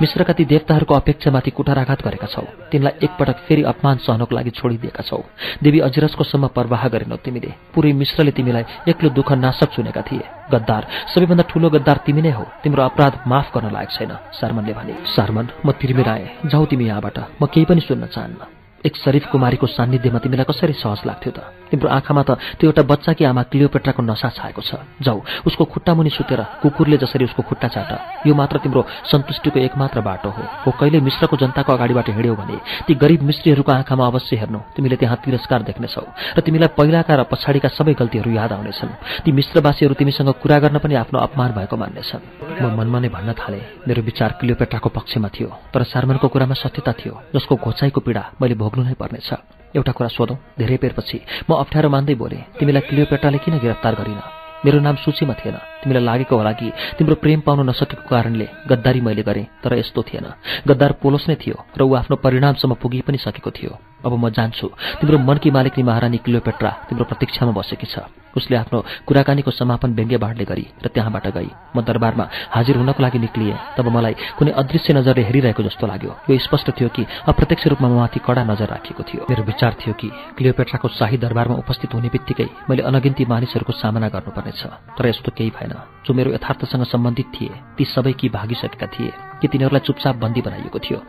मिश्रका 0.01 0.33
ती 0.33 0.45
देवताहरूको 0.45 0.93
अपेक्षामाथि 0.93 1.51
कुठाराघात 1.51 2.01
गरेका 2.05 2.27
छौ। 2.27 2.43
तिनलाई 2.71 2.93
एकपटक 3.03 3.37
फेरि 3.47 3.63
अपमान 3.63 3.97
सहनको 3.97 4.35
लागि 4.35 4.49
छोडिदिएका 4.49 5.03
छौ। 5.03 5.23
देवी 5.63 5.79
अजिरसकोसम्म 5.79 6.47
प्रवाह 6.47 6.87
गरेनौ 6.87 7.15
तिमीले। 7.15 7.51
पुरै 7.73 7.91
मिश्रले 7.93 8.31
तिमीलाई 8.31 8.63
एक्लो 8.87 9.09
दुःख 9.09 9.31
नाशक 9.33 9.69
चुनेका 9.75 10.01
थिए। 10.01 10.23
गद्दार 10.53 10.87
सबैभन्दा 11.13 11.43
ठूलो 11.49 11.69
गद्दार 11.69 11.97
तिमी 12.05 12.21
नै 12.21 12.31
हो। 12.31 12.45
तिम्रो 12.63 12.83
अपराध 12.83 13.13
माफ 13.27 13.51
गर्न 13.55 13.71
लायक 13.71 13.89
छैन 13.91 14.11
सारमनले 14.39 14.73
भने। 14.73 14.95
सारमन 15.15 15.47
म 15.65 15.71
तिर्मिराएँ। 15.71 16.47
जाऊ 16.47 16.65
तिमी 16.65 16.85
यहाँबाट। 16.87 17.17
म 17.41 17.45
केही 17.45 17.65
पनि 17.65 17.81
सुन्न 17.81 18.05
चाहन्न। 18.07 18.60
एक 18.85 18.95
शरीफ 18.97 19.25
कुमारीको 19.31 19.67
सान्निध्यमा 19.67 20.19
तिमीलाई 20.19 20.45
कसरी 20.49 20.73
सहज 20.73 21.01
लाग्थ्यो 21.05 21.31
त? 21.31 21.39
तिम्रो 21.71 21.87
आँखामा 21.87 22.23
त 22.23 22.29
त्यो 22.59 22.67
एउटा 22.69 22.83
बच्चाकी 22.83 23.23
आमा 23.23 23.43
क्लियोपेट्राको 23.51 24.01
नसा 24.03 24.29
छाएको 24.35 24.61
छ। 24.61 24.71
जाऊ 25.01 25.19
उसको 25.47 25.63
खुट्टा 25.65 25.93
मुनि 25.93 26.09
सुतेर 26.09 26.41
कुकुरले 26.61 26.97
जसरी 26.97 27.23
उसको 27.29 27.41
खुट्टा 27.45 27.67
चाट 27.67 28.27
यो 28.27 28.33
मात्र 28.35 28.57
तिम्रो 28.59 28.81
सन्तुष्टिको 29.07 29.59
एकमात्र 29.61 30.01
बाटो 30.01 30.29
हो। 30.29 30.43
हो 30.65 30.69
कहिले 30.79 30.99
मिश्रको 30.99 31.37
जनताको 31.37 31.71
अगाडिबाट 31.71 32.09
हिँड्यौ 32.09 32.35
भने 32.35 32.57
ती 32.87 32.93
गरिब 32.95 33.21
मिश्रीहरूको 33.23 33.71
आँखामा 33.71 34.05
अवश्य 34.07 34.35
हेर्नु 34.35 34.59
तिमीले 34.75 34.95
त्यहाँ 34.97 35.17
तिरस्कार 35.23 35.61
देख्नेछौ। 35.69 36.03
र 36.35 36.39
तिमीलाई 36.41 36.75
पहिलाका 36.75 37.13
र 37.15 37.23
पछाडिका 37.31 37.69
सबै 37.71 37.93
गल्तीहरू 37.93 38.31
याद 38.31 38.51
आउनेछन्। 38.51 39.23
ती 39.23 39.31
मिश्रवासीहरू 39.31 39.93
तिमीसँग 39.95 40.29
कुरा 40.41 40.57
गर्न 40.59 40.77
पनि 40.83 40.95
आफ्नो 41.05 41.19
अपमान 41.21 41.49
भएको 41.55 41.75
मान्नेछन्। 41.77 42.23
म 42.61 42.75
मनमा 42.77 42.99
नै 42.99 43.09
भन्न 43.09 43.31
थालेँ 43.33 43.87
मेरो 43.87 44.01
विचार 44.01 44.31
क्लियोपेट्राको 44.39 44.89
पक्षमा 44.89 45.29
थियो 45.31 45.49
तर 45.73 45.83
सार्मनको 45.87 46.27
कुरामा 46.27 46.55
सत्यता 46.59 46.91
थियो 46.99 47.13
जसको 47.35 47.55
घोचाइको 47.55 47.99
पीडा 48.01 48.23
मैले 48.41 48.55
भोग्नु 48.71 48.87
नै 48.87 48.95
पर्नेछ। 48.95 49.29
एउटा 49.75 49.91
कुरा 49.91 50.09
सोधौँ। 50.15 50.37
धेरै 50.55 50.77
बेरपछि 50.79 51.17
म 51.43 51.59
अप्ठ्यारो 51.59 51.89
मान्दै 51.91 52.15
बोले 52.15 52.39
तिमीलाई 52.55 52.87
क्लियोपेट्राले 52.87 53.37
किन 53.43 53.59
गिरफ्तार 53.59 53.95
गरिन? 53.99 54.21
मेरो 54.63 54.79
नाम 54.79 54.95
सूचीमा 55.03 55.33
थिएन। 55.35 55.57
तिमीलाई 55.83 56.03
लागेको 56.07 56.35
होला 56.37 56.51
कि 56.55 56.71
तिम्रो 56.95 57.15
प्रेम 57.19 57.39
पाउन 57.43 57.67
नसकेको 57.67 58.07
कारणले 58.07 58.47
गद्दारी 58.69 59.01
मैले 59.01 59.23
गरेँ 59.27 59.45
तर 59.59 59.73
यस्तो 59.75 60.01
थिएन। 60.07 60.27
गद्दार 60.69 60.91
पोलोस 61.03 61.27
नै 61.27 61.35
थियो 61.35 61.57
र 61.75 61.81
ऊ 61.83 61.91
आफ्नो 61.99 62.15
परिणामसम्म 62.15 62.79
पुगि 62.79 63.01
पनि 63.03 63.17
सकेको 63.17 63.51
थियो। 63.51 63.71
अब 64.05 64.13
म 64.15 64.29
जान्छु 64.31 64.67
तिम्रो 65.01 65.17
मनकी 65.17 65.51
मालिकनी 65.51 65.83
महारानी 65.83 66.17
क्लियोपेट्रा 66.23 66.71
तिम्रो 66.87 67.05
प्रतीक्षामा 67.11 67.51
बसेकी 67.51 67.87
छ। 67.91 68.07
उसले 68.37 68.55
आफ्नो 68.57 68.79
कुराकानीको 69.07 69.51
समापन 69.51 69.93
व्यङ्ग्य 69.93 70.17
बाढले 70.17 70.45
गरी 70.45 70.65
र 70.83 70.87
त्यहाँबाट 70.87 71.27
गई। 71.27 71.49
म 71.75 71.81
दरबारमा 71.81 72.25
हाजिर 72.51 72.77
हुनको 72.77 73.03
लागि 73.03 73.19
निक्लिएँ 73.19 73.57
तब 73.77 73.87
मलाई 73.87 74.15
कुनै 74.37 74.51
अदृश्य 74.51 74.93
नजरले 74.93 75.23
हेरिरहेको 75.23 75.63
जस्तो 75.63 75.87
लाग्यो। 75.87 76.11
यो 76.29 76.37
स्पष्ट 76.37 76.67
थियो 76.79 76.89
कि 76.89 77.03
अप्रत्यक्ष 77.27 77.67
रूपमा 77.67 77.87
ममाथि 77.89 78.19
कडा 78.25 78.43
नजर 78.43 78.67
राखिएको 78.69 79.03
थियो। 79.03 79.21
मेरो 79.29 79.43
विचार 79.43 79.75
थियो 79.79 79.93
कि 79.93 80.07
क्लियोपेट्राको 80.37 80.87
शाही 80.87 81.17
दरबारमा 81.17 81.55
उपस्थित 81.55 81.93
हुने 81.93 82.09
बित्तिकै 82.09 82.47
मैले 82.69 82.81
अनगिन्ती 82.83 83.25
मानिसहरूको 83.25 83.73
सामना 83.73 84.09
गर्नुपर्नेछ 84.09 84.61
तर 84.97 85.07
यस्तो 85.07 85.31
केही 85.37 85.51
भएन। 85.51 85.73
जो 86.05 86.13
मेरो 86.13 86.33
यथार्थसँग 86.33 86.83
सम्बन्धित 86.85 87.27
थिए 87.35 87.53
ती 87.77 87.85
सबै 87.85 88.13
कि 88.13 88.29
भागिसकेका 88.29 88.87
थिए 88.87 89.11
कि 89.41 89.47
तिनीहरूलाई 89.47 89.83
चुपचाप 89.87 90.15
बन्दी 90.15 90.41
बनाइएको 90.41 90.79
थियो। 90.79 90.99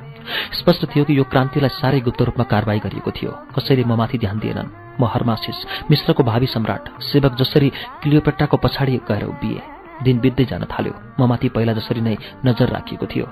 स्पष्ट 0.53 0.87
थियो 0.87 1.05
कि 1.05 1.19
यो 1.19 1.25
क्रान्तिलाई 1.25 1.69
साह्रै 1.69 2.01
गुप्त 2.01 2.23
रूपमा 2.23 2.45
कारवाही 2.45 2.81
गरिएको 2.81 3.11
थियो। 3.11 3.31
कसैले 3.57 3.85
ममाथि 3.85 4.19
ध्यान 4.19 4.39
दिएनन्। 4.39 4.69
म 5.01 5.05
हर्मासिस 5.05 5.59
मिश्रको 5.91 6.23
भावी 6.23 6.47
सम्राट 6.47 7.03
सेवक 7.03 7.35
जसरी 7.35 7.73
क्लियोपेट्टाको 8.03 8.57
पछाडि 8.57 9.01
गएर 9.09 9.25
उभिए। 9.25 9.63
दिन 10.03 10.19
बित्दै 10.19 10.45
जान 10.45 10.65
थाल्यो। 10.65 10.95
ममाथि 11.21 11.49
पहिला 11.49 11.73
जसरी 11.73 12.01
नै 12.01 12.17
नजर 12.47 12.69
राखिएको 12.69 13.07
थियो। 13.07 13.27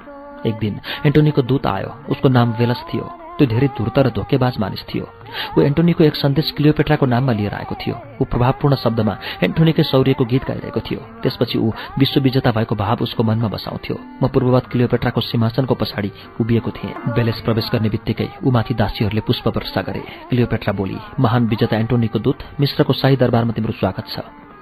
एक 0.46 0.54
दिन 0.54 0.80
एन्टोनीको 1.06 1.42
दूत 1.42 1.66
आयो। 1.66 1.90
उसको 2.08 2.28
नाम 2.28 2.52
वेलस 2.52 2.84
थियो। 2.94 3.04
त्यो 3.40 3.48
धेरै 3.48 3.68
धुर्त 3.72 3.98
र 3.98 4.08
धोकेबाज 4.12 4.54
मानिस 4.60 4.84
थियो। 4.84 5.08
ऊ 5.56 5.60
एन्टोनीको 5.64 6.04
एक 6.04 6.16
सन्देश 6.20 6.52
क्लियोपेट्राको 6.60 7.06
नाममा 7.08 7.32
लिएर 7.32 7.54
आएको 7.56 7.74
थियो। 7.80 7.96
ऊ 8.20 8.24
प्रभावपूर्ण 8.28 8.76
शब्दमा 8.76 9.14
एन्टोनीकै 9.48 9.82
शौर्यको 9.88 10.24
गीत 10.28 10.44
गाइरहेको 10.44 10.80
थियो। 10.84 11.00
त्यसपछि 11.24 11.56
ऊ 11.56 11.72
विश्वविजेता 11.96 12.50
भएको 12.52 12.74
भाव 12.76 13.00
उसको 13.00 13.22
मनमा 13.24 13.48
बसाउँथ्यो। 13.48 13.96
म 14.20 14.28
पूर्ववत 14.28 14.68
क्लियोपेट्राको 14.68 15.20
सिंहासनको 15.24 15.74
पछाडि 15.74 16.10
उभिएको 16.36 16.70
थिएँ। 16.76 17.16
बेलेस 17.16 17.40
प्रवेश 17.40 17.66
गर्ने 17.72 17.88
बित्तिकै 17.88 18.28
ऊ 18.44 18.50
माथि 18.52 18.74
दासीहरूले 18.76 19.24
पुष्प 19.24 19.48
वर्षा 19.56 19.80
गरे। 19.88 20.04
क्लियोपेट्रा 20.28 20.72
बोली 20.76 20.98
महान 21.16 21.48
विजेता 21.48 21.76
एन्टोनीको 21.80 22.18
दूत 22.20 22.38
मिश्रको 22.60 22.92
शाही 22.92 23.16
दरबारमा 23.16 23.56
तिम्रो 23.56 23.72
स्वागत 23.80 24.04
छ। 24.12 24.20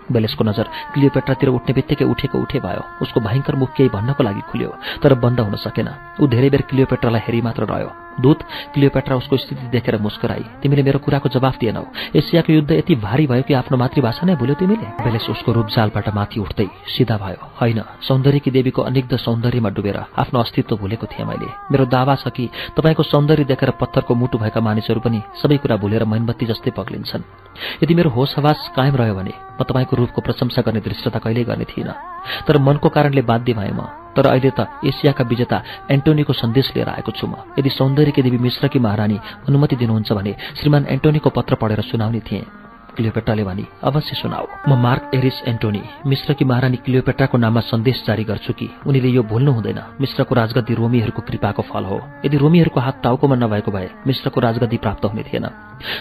बेलेसको 0.08 0.44
नजर 0.44 0.66
क्लियोपेट्रातिर 0.94 1.48
उठ्ने 1.50 1.72
बित्तिकै 1.74 2.04
उठेको 2.06 2.38
उठे 2.38 2.58
भयो। 2.62 2.82
उसको 3.02 3.20
भयङ्कर 3.20 3.54
मुख 3.58 3.70
केही 3.76 3.90
भन्नको 3.90 4.22
लागि 4.22 4.42
खुल्यो 4.48 4.70
तर 5.02 5.14
बन्द 5.18 5.40
हुन 5.40 5.56
सकेन। 5.58 5.88
ऊ 6.22 6.26
धेरै 6.30 6.48
बेर 6.50 6.62
क्लियोपेट्रालाई 6.70 7.20
हेरी 7.26 7.40
मात्र 7.42 7.66
रह्यो। 7.66 8.07
दूत 8.20 8.42
क्लियोपेट्रा 8.74 9.16
उसको 9.16 9.36
स्थिति 9.36 9.68
देखेर 9.68 9.98
मुस्कुराई। 9.98 10.44
तिमीले 10.62 10.82
मेरो 10.82 10.98
कुराको 10.98 11.28
जवाफ 11.28 11.58
दिएनौ। 11.58 11.84
एसियाको 12.16 12.52
युद्ध 12.52 12.70
यति 12.72 12.94
भारी 12.96 13.26
भयो 13.26 13.42
कि 13.42 13.54
आफ्नो 13.54 13.76
मातृभाषा 13.78 14.26
नै 14.26 14.34
भुल्यो 14.36 14.54
तिमीले? 14.54 14.86
बेलेस 15.04 15.26
उसको 15.30 15.52
रूपजालबाट 15.52 16.08
माथि 16.14 16.40
उठ्दै 16.40 16.68
सिधा 16.88 17.16
भयो। 17.16 17.40
होइन 17.60 17.82
सौन्दर्यकी 18.02 18.50
देवीको 18.50 18.82
अनिग्ध 18.82 19.16
सौन्दर्यमा 19.16 19.70
डुबेर 19.70 19.96
आफ्नो 20.18 20.40
अस्तित्व 20.40 20.76
भुलेको 20.76 21.06
थिएँ 21.06 21.26
मैले। 21.28 21.48
मेरो 21.72 21.84
दावा 21.86 22.14
छ 22.14 22.28
कि 22.28 22.48
तपाईँको 22.76 23.02
सौन्दर्य 23.02 23.44
देखेर 23.44 23.70
पत्थरको 23.80 24.14
मुटु 24.14 24.38
भएका 24.38 24.60
मानिसहरू 24.60 25.00
पनि 25.00 25.22
सबै 25.42 25.56
कुरा 25.58 25.76
भुलेर 25.76 26.04
मैनबत्ती 26.04 26.46
जस्तै 26.46 26.70
पग्लिन्छन्। 26.70 27.22
यदि 27.82 27.94
मेरो 27.94 28.10
होस 28.10 28.34
हवास 28.38 28.72
कायम 28.76 28.96
रह्यो 28.96 29.14
भने 29.14 29.34
म 29.58 29.62
तपाईँको 29.62 29.96
रूपको 29.96 30.20
प्रशंसा 30.22 30.62
गर्ने 30.62 30.80
दृष्टता 30.80 31.18
कहिल्यै 31.18 31.44
गर्ने 31.44 31.64
थिइनँ। 31.64 31.94
तर 32.46 32.58
मनको 32.58 32.88
कारणले 32.88 33.22
बाध्य 33.22 33.52
भए 33.52 33.72
म। 33.74 34.07
तर 34.16 34.26
अहिले 34.26 34.50
त 34.50 34.68
एसियाका 34.84 35.24
विजेता 35.24 35.62
एन्टोनीको 35.90 36.32
सन्देश 36.32 36.72
लिएर 36.76 36.88
आएको 36.88 37.12
छु 37.12 37.26
म। 37.26 37.34
यदि 37.58 37.70
सौन्दर्यकी 37.70 38.22
देवी 38.22 38.38
मिश्रकी 38.38 38.78
महारानी 38.78 39.18
अनुमति 39.48 39.76
दिनुहुन्छ 39.76 40.12
भने 40.12 40.36
श्रीमान 40.56 40.86
एन्टोनीको 40.88 41.30
पत्र 41.30 41.54
पढेर 41.54 41.80
सुनाउने 41.80 42.20
थिएँ। 42.20 42.46
क्लियोपेट्राले 42.96 43.44
भनी 43.44 43.64
अवश्य 43.82 44.14
सुनाऊ। 44.14 44.46
म 44.68 44.74
मार्क 44.74 45.10
एरिस 45.14 45.42
एन्टोनी। 45.46 45.82
मिश्रकी 46.06 46.44
महारानी 46.44 46.76
क्लियोपेट्राको 46.76 47.38
नाममा 47.38 47.60
सन्देश 47.60 48.02
जारी 48.06 48.24
गर्छु 48.24 48.52
कि? 48.52 48.70
उनीले 48.86 49.08
यो 49.08 49.22
भुल्नु 49.22 49.52
हुँदैन। 49.52 49.80
मिश्रको 50.00 50.34
राजगद्दी 50.34 50.74
रोमीहरूको 50.74 51.22
कृपाको 51.22 51.62
फल 51.62 51.84
हो। 51.84 51.98
यदि 52.26 52.36
रोमीहरूको 52.36 52.80
हात 52.80 53.00
टाउकोमा 53.02 53.36
नभएको 53.36 53.70
भए 53.70 53.90
मिश्रको 54.06 54.40
राजगद्दी 54.40 54.76
प्राप्त 54.76 55.04
हुने 55.04 55.22
थिएन। 55.22 55.46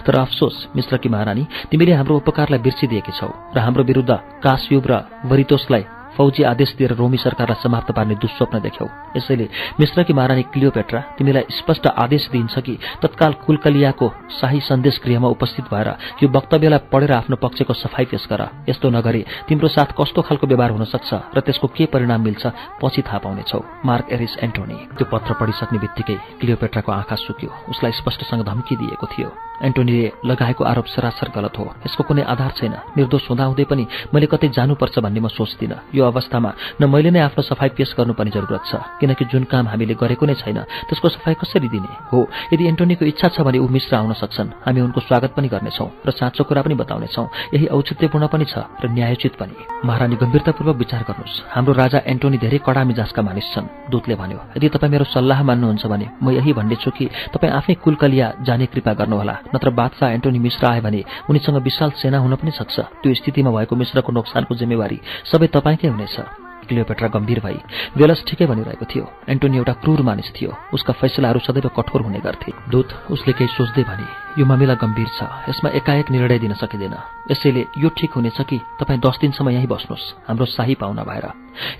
तर 0.05 0.19
अफसोस 0.19 0.67
मिश्रकी 0.75 1.09
महारानी 1.09 1.47
तिमीले 1.69 1.93
हाम्रो 1.93 2.15
उपकारलाई 2.17 2.59
बिर्सिदिएकी 2.59 3.11
छौ 3.11 3.29
र 3.55 3.59
हाम्रो 3.59 3.83
विरुद्ध 3.83 4.11
कासयुब 4.41 4.83
र 4.87 4.93
वरितोसलाई 5.25 5.85
फौजी 6.17 6.43
आदेश 6.43 6.75
दिएर 6.77 6.93
रोमी 6.95 7.17
सरकारलाई 7.17 7.61
समाप्त 7.63 7.91
पार्ने 7.93 8.15
दुस्वप्न 8.17 8.59
देख्यौ। 8.59 8.87
यसैले 9.17 9.47
मिश्रकी 9.79 10.13
महारानी 10.13 10.43
क्लियोपेट्रा 10.53 11.01
तिमीलाई 11.17 11.45
स्पष्ट 11.51 11.87
आदेश 11.87 12.29
दिन्छ 12.31 12.59
कि 12.59 12.77
तत्काल 13.01 13.33
कुलकलियाको 13.45 14.07
शाही 14.33 14.59
सन्देश 14.59 14.99
गृहमा 15.05 15.27
उपस्थित 15.29 15.65
भएर 15.71 15.89
यो 16.23 16.27
वक्तव्यलाई 16.29 16.79
पढेर 16.91 17.11
आफ्नो 17.13 17.35
पक्षको 17.37 17.73
सफाई 17.75 18.05
पेश 18.11 18.27
गर। 18.29 18.41
यस्तो 18.69 18.89
नगरे 18.89 19.25
तिम्रो 19.47 19.67
साथ 19.67 19.93
कस्तो 19.93 20.21
खालको 20.21 20.47
व्यवहार 20.47 20.71
हुन 20.71 20.85
सक्छ 20.85 21.13
र 21.35 21.39
त्यसको 21.45 21.67
के 21.69 21.85
परिणाम 21.85 22.21
मिल्छ 22.23 22.43
पछि 22.81 23.01
थाहा 23.01 23.17
पाउनेछौ। 23.23 23.61
मार्क 23.85 24.05
एरिस 24.11 24.37
एन्टोनी 24.43 24.77
त्यो 24.97 25.05
पत्र 25.11 25.33
पढिसक्ने 25.39 25.79
बित्तिकै 25.79 26.17
क्लियोपेट्राको 26.39 26.91
आँखा 26.91 27.15
सुक्यो। 27.17 27.49
उसलाई 27.69 27.91
स्पष्टसँग 27.91 28.41
धम्की 28.43 28.75
दिएको 28.75 29.07
थियो। 29.07 29.29
एन्टोनीले 29.57 30.11
लगाएको 30.25 30.63
आरोप 30.63 30.85
सरासर 30.85 31.29
गलत 31.35 31.57
हो। 31.57 31.65
यसको 31.85 32.03
कुनै 32.03 32.23
आधार 32.23 32.51
छैन। 32.57 32.73
निर्दोष 32.97 33.29
हुँदाहुँदै 33.29 33.65
पनि 33.65 33.87
मैले 34.13 34.27
कतै 34.29 34.47
जानुपर्छ 34.53 34.99
भन्ने 34.99 35.19
म 35.19 35.27
सोच्दिनँ। 35.29 35.95
यो 35.95 36.05
अवस्थामा 36.07 36.51
न 36.81 36.83
मैले 36.89 37.11
नै 37.11 37.19
आफ्नो 37.27 37.41
सफाई 37.43 37.69
पेश 37.77 37.93
गर्नुपर्ने 37.97 38.31
जरुरत 38.31 38.63
छ 38.69 38.75
किनकि 38.99 39.25
जुन 39.31 39.43
काम 39.51 39.67
हामीले 39.67 39.95
गरेको 39.95 40.25
नै 40.25 40.35
छैन 40.41 40.59
त्यसको 40.87 41.07
सफाई 41.09 41.33
कसरी 41.41 41.67
दिने? 41.67 41.91
हो 42.11 42.19
यदि 42.53 42.63
एन्टोनीको 42.67 43.05
इच्छा 43.05 43.27
छ 43.35 43.41
भने 43.47 43.57
ऊ 43.59 43.67
मिश्र 43.67 43.95
आउन 43.95 44.13
सक्छन्। 44.13 44.49
हामी 44.65 44.81
उनको 44.81 44.99
स्वागत 45.07 45.31
पनि 45.35 45.47
गर्नेछौँ 45.47 45.89
र 46.07 46.11
साँचो 46.11 46.43
कुरा 46.43 46.61
पनि 46.61 46.75
बताउनेछौँ। 46.75 47.27
यही 47.53 47.65
औचित्यपूर्ण 47.77 48.27
पनि 48.27 48.45
छ 48.45 48.63
र 48.83 48.85
न्यायोचित 48.87 49.33
पनि। 49.39 49.55
महारानी 49.85 50.15
गम्भीरतापूर्वक 50.21 50.75
विचार 50.77 51.01
गर्नुहोस्। 51.07 51.35
हाम्रो 51.53 51.73
राजा 51.73 51.99
एन्टोनी 52.07 52.37
धेरै 52.37 52.59
कडा 52.65 52.83
मिजाजका 52.83 53.21
मानिस 53.21 53.47
छन् 53.53 53.67
दूतले 53.91 54.15
भन्यो। 54.15 54.39
यदि 54.57 54.67
तपाईँ 54.69 54.91
मेरो 54.91 55.05
सल्लाह 55.15 55.39
मान्नुहुन्छ 55.43 55.85
भने 55.85 56.07
म 56.23 56.31
यही 56.37 56.51
भन्नेछु 56.53 56.89
कि 56.97 57.05
तपाईँ 57.33 57.53
आफै 57.59 57.73
कुलकलिया 57.83 58.27
जाने 58.47 58.65
कृपा 58.71 58.93
गर्नुहोला 58.99 59.35
नत्र 59.53 59.69
बादशाह 59.69 60.09
एन्टोनी 60.17 60.39
मिश्र 60.39 60.65
आयो 60.67 60.81
भने 60.81 61.01
उनीसँग 61.29 61.57
विशाल 61.67 61.91
सेना 62.01 62.17
हुन 62.23 62.35
पनि 62.35 62.51
सक्छ। 62.51 62.75
त्यो 63.01 63.13
स्थितिमा 63.13 63.51
भएको 63.51 63.75
मिश्रको 63.75 64.11
नोक्सानको 64.11 64.55
जिम्मेवारी 64.55 64.97
सबै 65.31 65.47
तपाईँकै 65.55 65.87
हुनेछ। 65.97 66.45
क्लियोपेट्रा 66.67 67.07
गम्भीर 67.07 67.39
भई 67.39 67.57
बेलस 67.95 68.23
ठिकै 68.27 68.45
भनिरहेको 68.45 68.85
थियो। 68.85 69.03
एन्टोनी 69.31 69.57
एउटा 69.57 69.73
क्रूर 69.81 70.01
मानिस 70.03 70.29
थियो। 70.35 70.51
उसका 70.75 70.93
फैसलाहरू 70.99 71.39
सदैव 71.39 71.67
कठोर 71.71 72.01
हुने 72.03 72.19
गर्थे। 72.19 72.51
दूत 72.69 72.87
उसले 73.07 73.33
केही 73.33 73.47
सोच्दै 73.55 73.83
भने 73.87 74.07
यो 74.35 74.45
मामिला 74.45 74.75
गम्भीर 74.75 75.07
छ। 75.07 75.47
यसमा 75.47 75.69
एकाएक 75.79 76.11
निर्णय 76.11 76.39
दिन 76.43 76.53
सकिँदैन। 76.59 76.95
यसैले 77.31 77.63
यो 77.79 77.89
ठिक 77.89 78.11
हुनेछ 78.19 78.41
कि 78.43 78.59
तपाईँ 78.83 78.99
दस 78.99 79.15
दिनसम्म 79.21 79.49
यहीँ 79.55 79.67
बस्नुहोस्। 79.71 80.27
हाम्रो 80.27 80.45
शाही 80.45 80.75
पाहुना 80.75 81.03
भएर। 81.07 81.25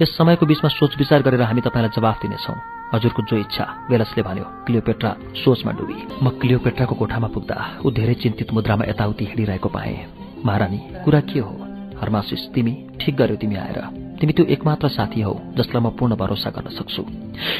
यस 0.01 0.15
समयको 0.15 0.45
बिचमा 0.47 0.69
सोच 0.71 0.95
विचार 0.97 1.21
गरेर 1.21 1.43
हामी 1.43 1.61
तपाईँलाई 1.67 1.91
जवाफ 1.91 2.17
दिनेछौँ। 2.23 2.55
हजुरको 2.95 3.21
जो 3.27 3.35
इच्छा 3.43 3.65
बेलसले 3.91 4.23
भन्यो 4.23 4.45
क्लियोपेट्रा 4.65 5.11
सोचमा 5.35 5.71
डुबी। 5.75 5.99
म 6.23 6.31
क्लियोपेट्राको 6.39 6.95
कोठामा 6.95 7.27
पुग्दा 7.27 7.83
ऊ 7.83 7.91
धेरै 7.91 8.15
चिन्तित 8.23 8.55
मुद्रामा 8.55 8.87
यताउति 8.87 9.25
हिँडिरहेको 9.25 9.69
पाएँ। 9.69 9.99
महारानी 10.47 10.79
कुरा 11.03 11.19
के 11.27 11.39
हो? 11.43 11.51
हर्मासिस 11.99 12.53
तिमी 12.55 12.73
ठिक 13.03 13.15
गर्यो 13.19 13.35
तिमी 13.35 13.55
आएर। 13.57 14.06
तिमी 14.19 14.33
त्यो 14.33 14.45
एकमात्र 14.45 14.87
साथी 14.87 15.21
हौ 15.21 15.33
जसलाई 15.57 15.81
म 15.83 15.89
पूर्ण 15.93 16.15
भरोसा 16.15 16.49
गर्न 16.49 16.69
सक्छु। 16.73 17.01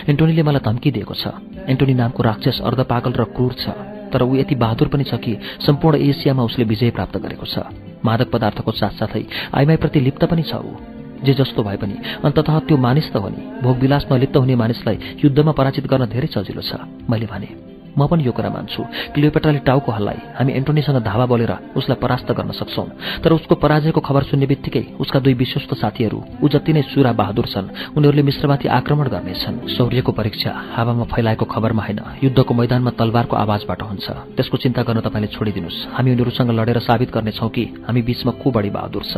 एन्टोनीले 0.10 0.44
मलाई 0.44 0.61
धम्की 0.66 0.90
दिएको 0.92 1.14
छ। 1.14 1.38
एन्टोनी 1.69 1.94
नामको 1.94 2.24
राक्षस 2.24 2.61
अर्धपागल 2.66 3.14
र 3.14 3.24
क्रूर 3.36 3.53
छ। 3.53 3.66
तर 4.10 4.24
ऊ 4.24 4.36
यति 4.36 4.56
बहादुर 4.56 4.88
पनि 4.88 5.03
छ 5.03 5.22
कि 5.22 5.38
सम्पूर्ण 5.61 5.98
एसियामा 6.00 6.44
उसले 6.44 6.66
विजय 6.66 6.90
प्राप्त 6.98 7.18
गरेको 7.18 7.45
छ। 7.45 7.56
मादक 8.02 8.27
पदार्थको 8.32 8.72
साथसाथै 8.72 9.24
आइमाईप्रति 9.53 10.00
लिप्त 10.00 10.24
पनि 10.26 10.44
छ 10.44 10.56
ऊ। 10.58 10.72
जे 11.18 11.34
जस्तो 11.34 11.64
भए 11.64 11.77
पनि 11.77 11.95
अन्तत 12.26 12.50
त्यो 12.68 12.77
मानिस 12.77 13.14
त 13.14 13.16
हो 13.18 13.30
नि। 13.30 13.61
भोगविलासमा 13.61 14.18
लिप्त 14.18 14.38
हुने 14.38 14.56
मानिसलाई 14.56 14.98
युद्धमा 15.24 15.52
पराजित 15.52 15.86
गर्न 15.88 16.06
धेरै 16.10 16.27
सजिलो 16.34 16.61
छ 16.61 16.82
मैले 17.10 17.26
भने। 17.26 17.76
म 17.98 18.08
पनि 18.08 18.24
यो 18.24 18.32
कुरा 18.32 18.50
मान्छु 18.50 18.84
क्लियोपेट्राले 19.14 19.59
टाउको 19.66 19.92
हल्लाई 19.92 20.19
हामी 20.38 20.51
एन्टोनीसँग 20.53 21.01
धावा 21.03 21.26
बोलेर 21.26 21.53
उसलाई 21.76 21.98
परास्त 21.98 22.32
गर्न 22.32 22.51
सक्छौँ। 22.53 22.88
तर 23.24 23.32
उसको 23.34 23.56
पराजयको 23.58 24.01
खबर 24.01 24.24
सुन्ने 24.30 24.45
बित्तिकै 24.45 24.84
उसका 25.00 25.19
दुई 25.19 25.34
विश्वस्त 25.34 25.74
साथीहरू 25.74 26.19
ऊ 26.43 26.48
जति 26.48 26.74
नै 26.74 26.82
सुरा 26.93 27.11
बहादुर 27.11 27.45
छन् 27.48 27.98
उनीहरूले 27.98 28.24
मिश्रमाथि 28.24 28.67
आक्रमण 28.69 29.08
गर्नेछन्। 29.09 29.67
शौर्यको 29.67 30.11
परीक्षा 30.11 30.51
हावामा 30.76 31.06
फैलाएको 31.09 31.45
खबरमा 31.45 31.84
होइन 31.84 32.00
युद्धको 32.24 32.53
मैदानमा 32.53 32.92
तलवारको 33.00 33.35
आवाजबाट 33.35 33.82
हुन्छ। 33.82 34.06
त्यसको 34.38 34.58
चिन्ता 34.58 34.82
गर्न 34.84 35.00
तपाईँले 35.01 35.27
छोडिदिनुहोस्। 35.34 35.80
हामी 35.95 36.11
उनीहरूसँग 36.14 36.51
लडेर 36.51 36.80
साबित 36.80 37.09
गर्नेछौँ 37.11 37.50
कि 37.50 37.64
हामी 37.88 38.01
बीचमा 38.01 38.32
को 38.42 38.51
बढी 38.51 38.69
बहादुर 38.69 39.03
छ। 39.03 39.14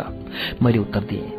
मैले 0.64 0.80
उत्तर 0.80 1.04
दिएँ। 1.10 1.39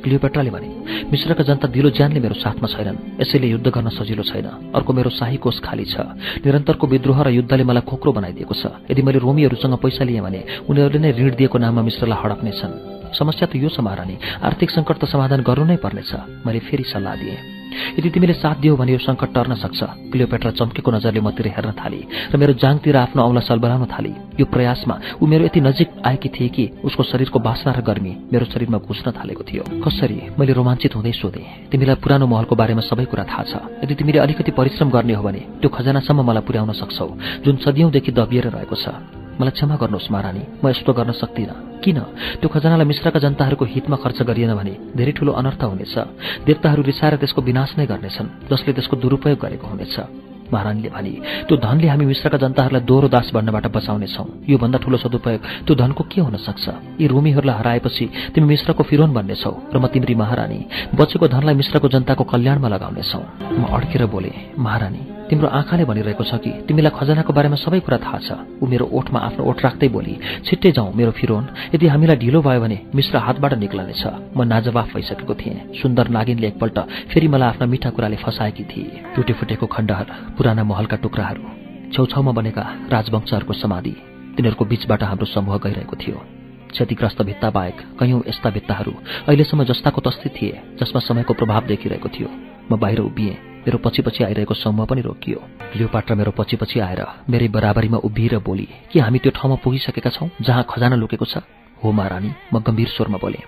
क्लियोपेट्राले 0.00 0.50
भने 0.50 0.68
मिश्रका 1.12 1.44
जनता 1.44 1.66
दिलो 1.68 1.90
ज्यानले 1.90 2.20
मेरो 2.20 2.34
साथमा 2.40 2.68
छैनन्। 2.68 3.20
यसैले 3.20 3.46
युद्ध 3.46 3.68
गर्न 3.68 3.88
सजिलो 3.92 4.22
छैन। 4.22 4.72
अर्को 4.74 4.90
मेरो 4.92 5.10
शाही 5.10 5.36
कोष 5.36 5.60
खाली 5.60 5.84
छ। 5.84 6.00
निरन्तरको 6.44 6.86
विद्रोह 6.86 7.22
र 7.22 7.28
युद्धले 7.30 7.64
मलाई 7.64 7.84
खोक्रो 7.84 8.12
बनाइदिएको 8.12 8.54
छ। 8.54 8.64
यदि 8.90 9.02
मैले 9.02 9.18
रोमीहरूसँग 9.20 9.76
पैसा 9.78 10.04
लिएँ 10.04 10.20
भने 10.20 10.40
उनीहरूले 10.68 10.98
नै 10.98 11.10
ऋण 11.12 11.34
दिएको 11.36 11.58
नाममा 11.58 11.82
मिश्रलाई 11.82 12.18
हडप्नेछन्। 12.18 12.74
समस्या 13.12 13.46
त 13.50 13.56
यो 13.56 13.68
छ 13.68 13.80
महारानी। 13.80 14.16
आर्थिक 14.42 14.70
सङ्कट 14.70 14.96
त 14.98 15.04
समाधान 15.04 15.40
गर्नु 15.42 15.64
नै 15.66 15.76
पर्नेछ। 15.76 16.10
मैले 16.46 16.60
फेरि 16.62 16.84
सल्लाह 16.88 17.14
दिएँ। 17.20 17.59
यदि 17.98 18.10
तिमीले 18.10 18.34
साथ 18.34 18.56
दियो 18.60 18.76
भने 18.76 18.92
यो 18.92 18.98
सङ्कट 18.98 19.30
टर्न 19.34 19.54
सक्छ। 19.54 19.80
क्लियोपेट्रा 20.10 20.50
चम्केको 20.58 20.90
नजरले 20.90 21.20
मतिर 21.20 21.46
हेर्न 21.54 21.72
थाली 21.78 22.00
र 22.32 22.36
मेरो 22.36 22.52
जाङतिर 22.62 22.96
आफ्नो 22.96 23.22
औँला 23.22 23.40
सलबलाउन 23.40 23.84
थाली। 23.86 24.12
यो 24.40 24.46
प्रयासमा 24.46 24.94
ऊ 25.22 25.26
मेरो 25.26 25.44
यति 25.44 25.60
नजिक 25.60 25.88
आएकी 26.06 26.28
थिए 26.28 26.48
कि 26.48 26.64
उसको 26.84 27.02
शरीरको 27.02 27.38
बासना 27.38 27.72
र 27.72 27.80
गर्मी 27.80 28.12
मेरो 28.32 28.44
शरीरमा 28.50 28.78
घुस्न 28.78 29.10
थालेको 29.12 29.42
थियो। 29.44 29.62
कसरी? 29.84 30.18
मैले 30.38 30.52
रोमाञ्चित 30.52 30.96
हुँदै 30.96 31.12
सोधेँ। 31.12 31.70
तिमीलाई 31.70 31.96
पुरानो 32.02 32.26
महलको 32.26 32.54
बारेमा 32.56 32.82
सबै 32.82 33.04
कुरा 33.04 33.24
थाहा 33.24 33.44
छ। 33.44 33.52
यदि 33.84 33.94
तिमीले 33.94 34.18
अलिकति 34.18 34.50
परिश्रम 34.50 34.90
गर्ने 34.90 35.14
हो 35.14 35.22
भने 35.22 35.40
त्यो 35.60 35.68
खजानासम्म 35.70 36.20
मलाई 36.24 36.42
पुर्याउन 36.46 36.72
सक्छौ। 36.72 37.08
जुन 37.44 37.56
सदियौँदेखि 37.64 38.12
दबिएर 38.12 38.46
रहेको 38.50 38.76
छ। 38.76 39.19
मलाई 39.40 39.56
क्षमा 39.56 39.76
गर्नुहोस् 39.80 40.12
महारानी 40.12 40.42
म 40.60 40.68
यस्तो 40.68 40.92
गर्न 40.92 41.12
सक्दिनँ। 41.16 41.80
किन? 41.80 41.98
त्यो 42.40 42.48
खजनालाई 42.52 42.86
मिश्रका 42.92 43.18
जनताहरूको 43.24 43.64
हितमा 43.64 43.96
खर्च 44.04 44.18
गरिएन 44.28 44.52
भने 44.52 44.74
धेरै 44.92 45.12
ठूलो 45.16 45.32
अनर्थ 45.32 45.62
हुनेछ। 45.64 45.94
देवताहरू 46.44 46.82
रिसाएर 46.84 47.16
त्यसको 47.16 47.40
विनाश 47.40 47.70
नै 47.80 47.86
गर्नेछन् 47.88 48.52
जसले 48.52 48.70
त्यसको 48.76 48.96
दुरुपयोग 49.00 49.38
गरेको 49.40 49.66
हुनेछ। 49.66 49.96
महारानीले 50.52 50.90
भने 50.90 51.12
त्यो 51.46 51.56
धनले 51.56 51.88
हामी 51.88 52.04
मिश्रका 52.10 52.38
जनताहरूलाई 52.42 52.82
दोहोरो 52.82 53.08
दास 53.08 53.30
बन्नबाट 53.32 53.66
बचाउनेछौँ। 53.70 54.26
योभन्दा 54.50 54.78
ठूलो 54.82 54.96
सदुपयोग 54.98 55.40
त्यो 55.66 55.74
धनको 55.78 56.02
के 56.10 56.20
हुन 56.20 56.36
सक्छ? 56.36 56.64
यी 57.00 57.06
रोमीहरूलाई 57.06 57.56
हराएपछि 57.56 58.04
तिमी 58.34 58.46
मिश्रको 58.52 58.82
फिरोन 58.82 59.10
बन्नेछौ 59.16 59.54
र 59.72 59.76
म 59.78 59.86
तिम्री 59.88 60.14
महारानी 60.20 60.60
बचेको 60.90 61.26
धनलाई 61.32 61.54
मिश्रको 61.54 61.88
जनताको 61.88 62.24
कल्याणमा 62.28 62.68
लगाउनेछौ। 62.68 63.22
म 63.56 63.62
अड्केर 63.72 64.04
बोले 64.10 64.32
महारानी 64.58 65.19
तिम्रो 65.30 65.48
आँखाले 65.48 65.84
भनिरहेको 65.86 66.24
छ 66.26 66.42
कि 66.42 66.50
तिमीलाई 66.66 66.90
खजनाको 66.90 67.32
बारेमा 67.32 67.56
सबै 67.62 67.78
कुरा 67.86 67.98
थाहा 68.02 68.18
छ। 68.18 68.28
ऊ 68.58 68.66
मेरो 68.66 68.90
ओठमा 68.90 69.18
आफ्नो 69.30 69.42
ओठ 69.46 69.58
राख्दै 69.62 69.88
बोली 69.88 70.14
छिट्टै 70.42 70.70
जाउँ 70.74 70.90
मेरो 70.90 71.12
फिरोन। 71.14 71.44
यदि 71.74 71.86
हामीलाई 71.86 72.16
ढिलो 72.18 72.40
भयो 72.42 72.60
भने 72.60 72.78
मिश्र 72.90 73.16
हातबाट 73.16 73.52
निक्लनेछ। 73.62 74.02
म 74.34 74.42
नाजवाफ 74.42 74.90
भइसकेको 74.90 75.34
थिएँ। 75.38 75.78
सुन्दर 75.78 76.08
नागिनले 76.10 76.46
एकपल्ट 76.50 76.78
फेरि 77.14 77.28
मलाई 77.30 77.48
आफ्ना 77.48 77.66
मिठा 77.70 77.90
कुराले 77.94 78.16
फसाएकी 78.18 78.64
थिए। 78.66 79.14
टुटे 79.14 79.32
फुटेको 79.38 79.66
खण्डहर 79.66 80.06
पुराना 80.34 80.62
महलका 80.66 80.96
टुक्राहरू 80.98 81.42
छेउछाउमा 81.94 82.32
बनेका 82.32 82.64
राजवंशहरूको 82.90 83.54
समाधि 83.54 83.94
तिनीहरूको 84.34 84.64
बीचबाट 84.64 85.02
हाम्रो 85.02 85.26
समूह 85.26 85.56
गइरहेको 85.62 85.96
थियो। 85.96 86.18
क्षतिग्रस्त 86.70 87.22
भित्ता 87.22 87.50
बाहेक 87.50 87.78
कैयौं 87.98 88.20
यस्ता 88.28 88.50
भित्ताहरू 88.50 88.92
अहिलेसम्म 89.26 89.64
जस्ताको 89.70 90.00
तस्ती 90.00 90.28
थिए 90.30 90.60
जसमा 90.80 91.00
समयको 91.02 91.34
प्रभाव 91.34 91.62
देखिरहेको 91.66 92.08
थियो। 92.08 92.28
म 92.70 92.78
बाहिर 92.78 93.00
उभिएँ। 93.02 93.49
मेरो 93.60 93.78
पछि 93.78 94.02
पछि 94.02 94.24
आइरहेको 94.24 94.54
समूह 94.54 94.86
पनि 94.86 95.00
रोकियो। 95.00 95.38
लियोपाट्रा 95.76 96.16
मेरो 96.16 96.32
पछि 96.32 96.56
पछि 96.56 96.80
आएर 96.80 97.00
मेरै 97.30 97.48
बराबरीमा 97.48 97.98
उभिएर 98.08 98.38
बोली 98.40 98.68
के 98.92 99.00
हामी 99.00 99.18
त्यो 99.18 99.32
ठाउँमा 99.36 99.56
पुगिसकेका 99.64 100.10
छौँ 100.10 100.28
जहाँ 100.40 100.64
खजाना 100.70 100.96
लुकेको 100.96 101.24
छ? 101.24 101.44
हो 101.76 101.92
महारानी 101.92 102.30
म 102.52 102.58
गम्भीर 102.60 102.88
स्वरमा 102.88 103.18
बोले। 103.18 103.40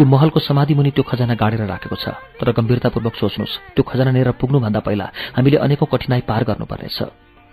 यो 0.00 0.04
महलको 0.04 0.40
समाधि 0.40 0.74
मुनि 0.74 0.90
त्यो 0.90 1.04
खजाना 1.04 1.34
गाडेर 1.36 1.64
राखेको 1.68 1.96
छ 1.96 2.08
तर 2.40 2.52
गम्भीरतापूर्वक 2.52 3.14
सोच्नुहोस् 3.16 3.58
त्यो 3.76 3.82
खजाना 3.84 4.10
लिएर 4.10 4.30
पुग्नुभन्दा 4.40 4.80
पहिला 4.80 5.06
हामीले 5.36 5.56
अनेकौं 5.56 5.88
कठिनाई 5.92 6.20
पार 6.24 6.44
गर्नुपर्नेछ। 6.48 6.98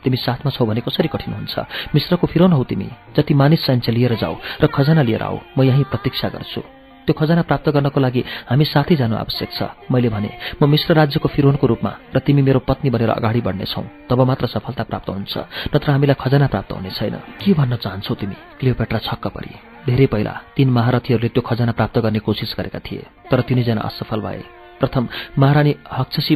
तिमी 0.04 0.18
साथमा 0.18 0.50
छौ 0.52 0.66
भने 0.66 0.82
कसरी 0.82 1.08
कठिन 1.12 1.34
हुन्छ? 1.34 1.56
मिश्रको 1.94 2.28
फिरोन 2.28 2.52
हौ 2.54 2.64
तिमी 2.64 2.88
जति 3.16 3.34
मानिस 3.34 3.66
चाहिन्छ 3.66 3.90
लिएर 3.90 4.16
जाऊ 4.16 4.36
र 4.62 4.68
खजाना 4.68 5.02
लिएर 5.04 5.24
आऊ 5.24 5.38
म 5.58 5.64
यहीँ 5.64 5.84
प्रतीक्षा 5.92 6.30
गर्छु। 6.30 6.77
त्यो 7.08 7.16
खजाना 7.16 7.42
प्राप्त 7.48 7.68
गर्नको 7.72 8.00
लागि 8.04 8.22
हामी 8.52 8.66
साथै 8.68 8.96
जानु 9.00 9.16
आवश्यक 9.16 9.50
छ। 9.56 9.62
मैले 9.88 10.10
भने 10.12 10.30
म 10.60 10.68
मिश्र 10.68 10.92
राज्यको 10.94 11.28
फिरोनको 11.32 11.66
रूपमा 11.68 11.92
र 12.16 12.20
तिमी 12.20 12.42
मेरो 12.44 12.60
पत्नी 12.68 12.90
बनेर 12.92 13.16
अगाडि 13.16 13.42
बढ्नेछौ 13.48 13.84
तब 14.12 14.20
मात्र 14.28 14.46
सफलता 14.52 14.84
प्राप्त 14.84 15.10
हुन्छ 15.10 15.34
नत्र 15.72 15.90
हामीलाई 15.96 16.20
खजाना 16.20 16.48
प्राप्त 16.52 16.72
हुने 16.76 16.92
छैन। 16.92 17.16
के 17.40 17.54
भन्न 17.56 17.76
चाहन्छौ 17.80 18.14
तिमी? 18.20 18.38
क्लियोपेट्रा 18.60 19.00
छक्क 19.00 19.28
परी। 19.32 19.52
धेरै 19.88 20.06
पहिला 20.12 20.34
तीन 20.56 20.70
महारथीहरूले 20.70 21.30
त्यो 21.32 21.42
खजाना 21.48 21.72
प्राप्त 21.72 21.98
गर्ने 22.04 22.20
कोसिस 22.20 22.52
गरेका 22.60 22.80
थिए 22.84 23.04
तर 23.32 23.40
तिनैजना 23.48 23.82
असफल 23.82 24.20
भए। 24.20 24.44
प्रथम 24.80 25.08
महारानी 25.40 25.74
हक्षसी 25.88 26.36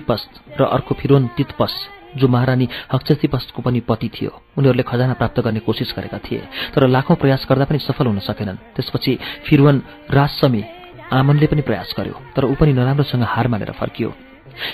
र 0.60 0.62
अर्को 0.66 0.96
फिरोन 0.96 1.28
तितपस 1.38 1.74
जो 2.18 2.28
महारानी 2.28 2.68
हक्षतिपसको 2.92 3.62
पनि 3.62 3.80
पति 3.90 4.10
थियो 4.10 4.32
उनीहरूले 4.58 4.84
खजाना 4.84 5.14
प्राप्त 5.14 5.40
गर्ने 5.40 5.60
कोसिस 5.60 5.94
गरेका 5.98 6.18
थिए 6.26 6.42
तर 6.74 6.88
लाखौं 6.88 7.16
प्रयास 7.16 7.46
गर्दा 7.50 7.66
पनि 7.66 7.80
सफल 7.80 8.06
हुन 8.08 8.20
सकेनन्। 8.20 8.58
त्यसपछि 8.76 9.18
फिरवन 9.46 9.82
राजसमी 10.12 10.64
आमनले 11.12 11.48
पनि 11.48 11.62
प्रयास 11.62 11.96
गर्यो 11.98 12.16
तर 12.36 12.46
ऊ 12.46 12.56
पनि 12.56 12.74
नराम्रोसँग 12.74 13.24
हार 13.24 13.48
मानेर 13.48 13.72
फर्कियो। 13.80 14.14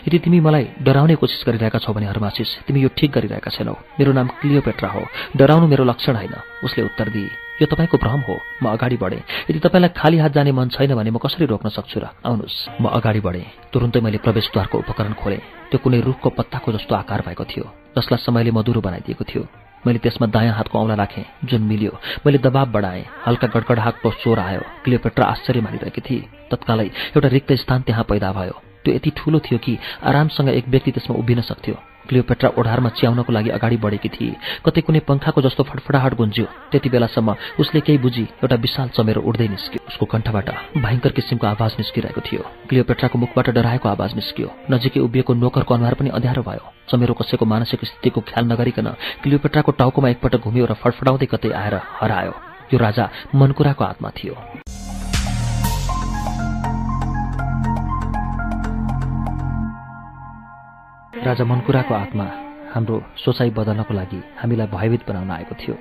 यदि 0.08 0.18
तिमी 0.20 0.40
मलाई 0.40 0.68
डराउने 0.82 1.16
कोसिस 1.16 1.44
गरिरहेका 1.48 1.80
छौ 1.80 1.94
भने 1.94 2.06
हरमासिस 2.06 2.50
तिमी 2.68 2.82
यो 2.82 2.90
ठिक 2.98 3.12
गरिरहेका 3.12 3.50
छैनौ। 3.54 3.74
मेरो 4.00 4.12
नाम 4.14 4.28
क्लियोपेट्रा 4.42 4.90
हो। 4.90 5.02
डराउनु 5.38 5.68
मेरो 5.68 5.84
लक्षण 5.84 6.16
होइन 6.16 6.36
उसले 6.66 6.84
उत्तर 6.84 7.10
दिए। 7.10 7.47
यो 7.62 7.66
तपाईँको 7.66 7.98
भ्रम 7.98 8.22
हो 8.22 8.36
म 8.64 8.66
अगाडि 8.70 8.98
बढेँ। 8.98 9.22
यदि 9.50 9.60
तपाईँलाई 9.60 9.90
खाली 9.98 10.18
हात 10.18 10.32
जाने 10.32 10.52
मन 10.52 10.70
छैन 10.70 10.94
भने 10.94 11.10
म 11.10 11.18
कसरी 11.18 11.46
रोक्न 11.46 11.70
सक्छु 11.70 12.00
र? 12.00 12.06
आउनुहोस् 12.22 12.82
म 12.82 12.86
अगाडि 12.94 13.20
बढेँ। 13.20 13.74
तुरुन्तै 13.74 14.02
मैले 14.02 14.18
प्रवेशद्वारको 14.22 14.78
उपकरण 14.78 15.14
खोलेँ। 15.18 15.42
त्यो 15.74 15.80
कुनै 15.82 16.00
रुखको 16.02 16.30
पत्ताको 16.38 16.72
जस्तो 16.72 16.94
आकार 16.96 17.22
भएको 17.26 17.44
थियो 17.44 17.66
जसलाई 17.98 18.22
समयले 18.22 18.52
मधुरो 18.54 18.82
बनाइदिएको 18.82 19.24
थियो। 19.26 19.44
मैले 19.86 20.00
त्यसमा 20.00 20.28
दायाँ 20.30 20.54
हातको 20.54 20.78
औँला 20.78 20.96
राखेँ 21.02 21.26
जुन 21.50 21.62
मिल्यो। 21.66 21.94
मैले 22.26 22.38
दबाब 22.38 22.68
बढाएँ 22.72 23.06
हल्का 23.26 23.48
गडगडाहटको 23.50 24.10
स्वर 24.22 24.40
आयो। 24.40 24.62
क्लियोपेट्रा 24.84 25.26
आश्चर्य 25.26 25.62
मानिरहेकी 25.62 26.02
थिए। 26.02 26.28
तत्कालै 26.52 26.88
एउटा 27.18 27.28
रिक्त 27.28 27.54
स्थान 27.66 27.82
त्यहाँ 27.82 28.06
पैदा 28.06 28.32
भयो। 28.38 28.56
त्यो 28.86 28.94
यति 28.96 29.10
ठूलो 29.18 29.40
थियो 29.40 29.58
कि 29.58 29.78
आरामसँग 30.04 30.50
एक 30.50 30.68
व्यक्ति 30.70 30.92
त्यसमा 30.92 31.18
उभिन 31.18 31.42
सक्थ्यो। 31.42 31.76
क्लियोपेट्रा 32.08 32.50
ओढारमा 32.60 32.90
च्याउनको 33.00 33.32
लागि 33.34 33.50
अगाडि 33.58 33.78
बढेकी 33.78 34.10
थिए। 34.10 34.36
कतै 34.66 34.82
कुनै 34.82 35.00
पङ्खाको 35.08 35.42
जस्तो 35.42 35.64
फटफडाहट 35.64 36.14
गुन्ज्यो। 36.16 36.46
त्यति 36.72 36.90
बेलासम्म 36.90 37.36
उसले 37.60 37.80
केही 37.82 37.98
बुझी 37.98 38.24
एउटा 38.44 38.56
विशाल 38.56 38.88
चमेरो 38.96 39.22
उड्दै 39.22 39.48
निस्क्यो। 39.48 39.80
उसको 39.88 40.06
कण्ठबाट 40.06 40.48
भयङ्कर 40.78 41.12
किसिमको 41.18 41.48
आवाज 41.48 41.72
निस्किरहेको 41.80 42.22
थियो। 42.22 42.44
क्लियोपेट्राको 42.70 43.16
मुखबाट 43.20 43.50
डराएको 43.50 43.90
आवाज 43.90 44.16
निस्कियो। 44.16 44.50
नजिकै 44.72 45.00
उभिएको 45.00 45.34
नोकरको 45.34 45.74
अनुहार 45.74 45.94
पनि 46.00 46.10
अँध्यारो 46.10 46.44
भयो। 46.44 46.64
चमेरो 46.90 47.14
कसैको 47.14 47.46
मानसिक 47.46 47.86
स्थितिको 47.86 48.22
ख्याल 48.22 48.46
नगरिकन 48.52 48.88
क्लियोपेट्राको 49.24 49.72
टाउकोमा 49.72 50.10
एकपटक 50.10 50.42
घुम्यो 50.48 50.66
र 50.66 50.74
फडफडाउँदै 50.82 51.28
कतै 51.34 51.52
आएर 51.52 51.76
हरायो। 52.00 52.34
यो 52.74 52.78
राजा 52.80 53.10
मनकुराको 53.36 53.84
आत्मा 53.84 54.10
थियो। 54.12 54.67
राजा 61.28 61.44
मनकुराको 61.44 61.94
आत्मा 61.94 62.26
हाम्रो 62.74 62.96
सोचाइ 63.20 63.50
बदल्नको 63.52 63.94
लागि 63.94 64.20
हामीलाई 64.40 64.68
भयभीत 64.72 65.02
बनाउन 65.08 65.32
आएको 65.32 65.56
थियो। 65.60 65.76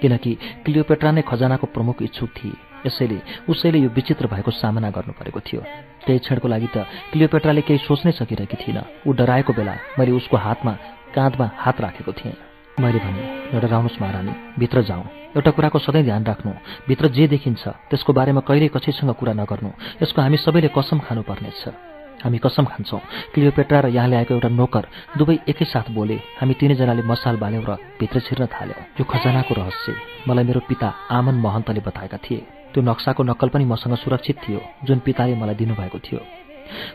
किनकि 0.00 0.30
क्लियोपेट्रा 0.64 1.10
नै 1.10 1.22
खजानाको 1.26 1.66
प्रमुख 1.74 2.02
इच्छुक 2.02 2.30
थिए। 2.38 2.86
यसैले 2.86 3.18
उसैले 3.50 3.78
यो 3.82 3.88
विचित्र 3.90 4.26
भएको 4.30 4.50
सामना 4.54 4.90
गर्नु 4.94 5.12
परेको 5.18 5.40
थियो। 5.42 5.60
त्यही 6.06 6.18
क्षणको 6.22 6.48
लागि 6.48 6.68
त 6.74 6.86
क्लियोपेट्राले 7.12 7.62
केही 7.66 7.82
सोच्नै 7.82 8.12
सकिरहेकी 8.14 8.56
थिइन। 8.62 8.78
ऊ 9.06 9.10
डराएको 9.18 9.52
बेला 9.52 9.74
मैले 9.98 10.12
उसको 10.14 10.36
हातमा 10.36 10.72
काँधमा 11.14 11.50
हात 11.56 11.80
राखेको 11.80 12.12
थिएँ। 12.12 12.38
मैले 12.78 12.98
भने 13.02 13.22
नडराउनुहोस् 13.58 14.00
महारानी 14.02 14.32
भित्र 14.58 14.82
जाउँ। 14.86 15.34
एउटा 15.34 15.50
कुराको 15.50 15.78
सधैँ 15.82 16.04
ध्यान 16.04 16.22
राख्नु। 16.24 16.52
भित्र 16.88 17.08
जे 17.10 17.26
देखिन्छ 17.26 17.62
त्यसको 17.90 18.12
बारेमा 18.12 18.40
कहिल्यै 18.46 18.70
कसैसँग 18.70 19.10
कुरा 19.18 19.32
नगर्नु। 19.34 19.70
यसको 20.02 20.22
हामी 20.22 20.36
सबैले 20.36 20.70
कसम 20.78 20.98
खानुपर्नेछ। 21.06 21.91
हामी 22.22 22.38
कसम 22.38 22.64
खान्छौँ। 22.64 23.00
क्लियोपेट्रा 23.34 23.78
र 23.80 23.86
यहाँ 23.90 24.08
ल्याएको 24.08 24.34
एउटा 24.34 24.48
नोकर 24.48 24.84
दुवै 25.18 25.36
एकैसाथ 25.48 25.90
बोले 25.90 26.16
हामी 26.38 26.54
तिनैजनाले 26.54 27.02
मसाल 27.02 27.36
बाल्यौँ 27.36 27.64
र 27.68 27.76
भित्र 27.98 28.20
छिर्न 28.20 28.46
थाल्यौँ। 28.46 28.82
यो 28.98 29.04
खजानाको 29.04 29.52
रहस्य। 29.54 29.94
मलाई 30.28 30.44
मेरो 30.44 30.60
पिता 30.68 30.88
आमन 31.10 31.34
महन्तले 31.42 31.80
बताएका 31.82 32.18
थिए। 32.24 32.40
त्यो 32.72 32.82
नक्साको 32.82 33.22
नक्कल 33.22 33.48
पनि 33.48 33.64
मसँग 33.64 33.94
सुरक्षित 33.98 34.36
थियो 34.44 34.60
जुन 34.84 34.98
पिताले 35.04 35.34
मलाई 35.34 35.54
दिनुभएको 35.54 35.98
थियो। 35.98 36.20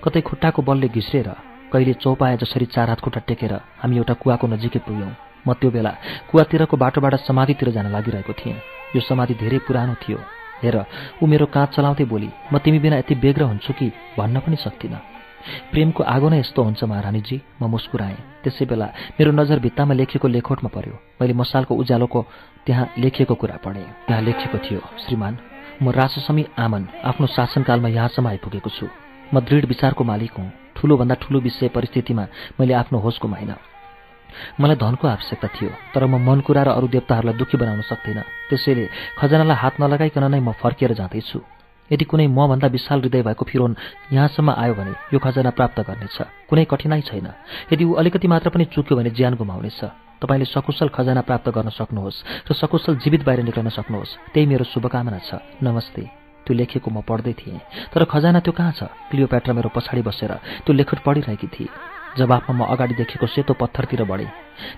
कतै 0.03 0.22
खुट्टाको 0.22 0.61
बलले 0.64 0.88
घिस्रेर 0.89 1.30
कहिले 1.73 1.93
चौपाए 1.93 2.38
जसरी 2.38 2.65
चार 2.65 2.89
हात 2.89 2.99
खुट्टा 3.03 3.22
टेकेर 3.27 3.53
हामी 3.83 3.97
एउटा 3.97 4.14
कुवाको 4.23 4.47
नजिकै 4.47 4.80
पुग्यौँ। 4.88 5.11
म 5.45 5.53
त्यो 5.53 5.69
बेला 5.72 5.91
कुवातिरको 6.31 6.77
बाटोबाट 6.77 7.15
समाधितिर 7.27 7.69
जान 7.75 7.91
लागिरहेको 7.91 8.33
थिएँ। 8.33 8.56
यो 8.95 9.01
समाधि 9.03 9.33
धेरै 9.35 9.59
पुरानो 9.67 9.95
थियो। 10.01 10.17
हेर 10.64 10.75
ऊ 11.22 11.25
मेरो 11.27 11.45
काँध 11.45 11.69
चलाउँदै 11.75 12.06
बोली 12.09 12.30
म 12.49 12.57
तिमी 12.57 12.80
बिना 12.80 12.97
यति 12.97 13.15
बेग्र 13.22 13.43
हुन्छु 13.43 13.73
कि 13.77 13.91
भन्न 14.17 14.39
पनि 14.41 14.56
सक्दिनँ 14.57 15.16
प्रेमको 15.72 16.03
आगो 16.03 16.27
नै 16.30 16.40
यस्तो 16.40 16.64
हुन्छ 16.64 16.83
महारानीजी 16.83 17.38
म 17.61 17.64
मुस्कुराएँ। 17.67 18.17
त्यसै 18.43 18.66
बेला 18.66 18.88
मेरो 19.17 19.32
नजर 19.32 19.59
भित्तामा 19.59 19.93
लेखिएको 19.93 20.27
लेखोटमा 20.27 20.69
पर्यो। 20.75 20.95
मैले 21.22 21.33
मसालको 21.33 21.74
उज्यालोको 21.75 22.19
त्यहाँ 22.66 22.85
लेखिएको 22.98 23.35
कुरा 23.35 23.57
पढेँ। 23.66 23.88
त्यहाँ 24.07 24.22
लेखिएको 24.22 24.57
थियो 24.66 24.82
श्रीमान 25.03 25.33
म 25.83 25.90
राससमी 25.91 26.43
आमन 26.57 26.83
आफ्नो 27.06 27.27
शासनकालमा 27.27 27.90
यहाँसम्म 27.90 28.27
आइपुगेको 28.27 28.69
छु। 28.69 28.85
म 29.33 29.40
दृढ 29.40 29.66
विचारको 29.66 30.03
मालिक 30.03 30.33
हुँ। 30.38 30.51
ठुलोभन्दा 30.75 31.16
ठुलो 31.22 31.40
विषय 31.40 31.67
परिस्थितिमा 31.74 32.24
मैले 32.59 32.74
आफ्नो 32.74 32.98
होस 32.99 33.19
गुमाइन 33.22 33.51
मलाई 34.59 34.75
धनको 34.77 35.07
आवश्यकता 35.07 35.48
थियो 35.56 35.69
तर 35.93 36.06
म 36.06 36.22
मन 36.22 36.40
कुरा 36.45 36.64
र 36.64 36.69
अरू 36.77 36.88
देवताहरूलाई 36.88 37.38
दुःखी 37.38 37.57
बनाउन 37.57 37.82
सक्दिनँ। 37.82 38.24
त्यसैले 38.49 38.85
खजनालाई 39.17 39.57
हात 39.57 39.74
नलगाइकन 39.82 40.24
नै 40.30 40.40
म 40.40 40.51
फर्किएर 40.61 40.93
जाँदैछु। 40.93 41.57
यदि 41.91 42.06
कुनै 42.06 42.27
मभन्दा 42.27 42.67
विशाल 42.67 42.99
हृदय 43.01 43.22
भएको 43.22 43.45
फिरोन 43.45 43.75
यहाँसम्म 44.14 44.49
आयो 44.51 44.74
भने 44.74 44.93
यो 45.14 45.19
खजना 45.19 45.49
प्राप्त 45.49 45.80
गर्नेछ। 45.80 46.17
कुनै 46.49 46.66
कठिनाई 46.66 47.01
छैन। 47.01 47.27
यदि 47.74 47.83
ऊ 47.83 47.93
अलिकति 47.93 48.27
मात्र 48.27 48.49
पनि 48.49 48.66
चुक्यो 48.66 48.98
भने 48.98 49.09
ज्यान 49.09 49.33
गुमाउनेछ। 49.35 49.82
तपाईँले 50.22 50.45
सकुशल 50.45 50.90
खजना 50.90 51.22
प्राप्त 51.22 51.49
गर्न 51.49 51.69
सक्नुहोस् 51.69 52.49
र 52.49 52.53
सकुशल 52.53 52.95
जीवित 52.98 53.24
बाहिर 53.24 53.43
निक्लन 53.43 53.69
सक्नुहोस्। 53.69 54.33
त्यही 54.33 54.45
मेरो 54.48 54.66
शुभकामना 54.66 55.19
छ। 55.19 55.40
नमस्ते। 55.64 56.03
त्यो 56.45 56.56
लेखेको 56.56 56.90
म 56.91 57.01
पढ्दै 57.03 57.33
थिएँ। 57.33 57.59
तर 57.93 58.03
खजाना 58.03 58.40
त्यो 58.40 58.53
कहाँ 58.56 58.72
छ? 58.72 58.83
क्लियोप्याट्रा 59.11 59.53
मेरो 59.53 59.69
पछाडि 59.69 60.01
बसेर 60.01 60.32
त्यो 60.66 60.74
लेखट 60.74 60.99
पढिरहेकी 61.06 61.48
थिए। 61.48 61.69
जवाफमा 62.17 62.53
म 62.56 62.61
अगाडि 62.74 62.95
देखेको 62.98 63.27
सेतो 63.27 63.53
पत्थरतिर 63.53 64.03
बढेँ। 64.03 64.32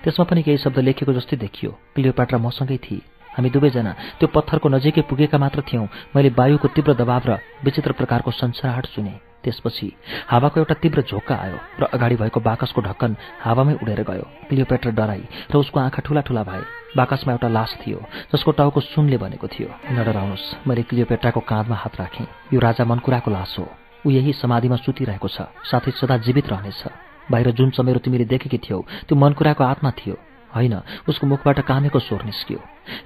त्यसमा 0.04 0.24
पनि 0.28 0.42
केही 0.42 0.58
शब्द 0.60 0.78
लेखेको 0.78 1.12
जस्तै 1.12 1.36
देखियो। 1.40 1.70
क्लियोप्याट्रा 1.94 2.38
मसँगै 2.38 2.76
थिए। 2.76 3.00
हामी 3.36 3.50
दुवैजना 3.50 3.92
त्यो 4.18 4.28
पत्थरको 4.34 4.68
नजिकै 4.68 5.02
पुगेका 5.10 5.38
मात्र 5.38 5.62
थियौँ। 5.62 5.86
मैले 6.16 6.28
वायुको 6.38 6.68
तीव्र 6.74 6.94
दबाव 6.94 7.22
र 7.26 7.38
विचित्र 7.64 7.92
प्रकारको 7.92 8.30
संसारहाट 8.32 8.86
सुने। 8.86 9.14
त्यसपछि 9.40 9.88
हावाको 10.28 10.60
एउटा 10.60 10.74
तीव्र 10.82 11.00
झोक्का 11.02 11.34
आयो 11.34 11.58
र 11.80 11.82
अगाडि 11.94 12.16
भएको 12.16 12.40
बाकसको 12.40 12.80
ढक्कन 12.80 13.16
हावामै 13.40 13.74
उडेर 13.80 14.02
गयो। 14.04 14.26
क्लियोपेट्रा 14.48 14.92
डराई 14.92 15.24
र 15.48 15.56
उसको 15.56 15.80
आँखा 15.80 16.00
ठुला 16.04 16.20
ठुला 16.28 16.42
भए। 16.44 16.62
बाकसमा 16.96 17.32
एउटा 17.32 17.48
लास 17.48 17.70
थियो 17.80 17.98
जसको 18.34 18.50
टाउको 18.52 18.80
सुनले 18.82 19.16
बनेको 19.16 19.46
थियो। 19.48 19.68
नडराउनुहोस् 19.96 20.68
मैले 20.68 20.82
क्लियोपेट्राको 20.82 21.40
काँधमा 21.40 21.76
हात 21.76 21.94
राखेँ। 22.00 22.26
यो 22.52 22.58
राजा 22.60 22.84
मनकुराको 22.84 23.30
लास 23.30 23.56
हो। 23.58 23.64
ऊ 24.06 24.10
यही 24.10 24.32
समाधिमा 24.32 24.76
सुतिरहेको 24.76 25.28
छ 25.28 25.48
साथै 25.64 25.90
सदा 25.96 26.16
जीवित 26.20 26.48
रहनेछ। 26.52 26.82
बाहिर 27.30 27.50
जुन 27.56 27.70
चमेरो 27.70 28.00
तिमीले 28.04 28.24
देखेकी 28.26 28.58
थियौ 28.58 28.78
त्यो 29.08 29.16
मनकुराको 29.16 29.64
आत्मा 29.64 29.90
थियो। 29.96 30.16
होइन 30.54 30.74
उसको 31.08 31.26
मुखबाट 31.26 31.60
कामेको 31.60 31.98
स्वर 31.98 32.24
निस्कियो। 32.24 32.60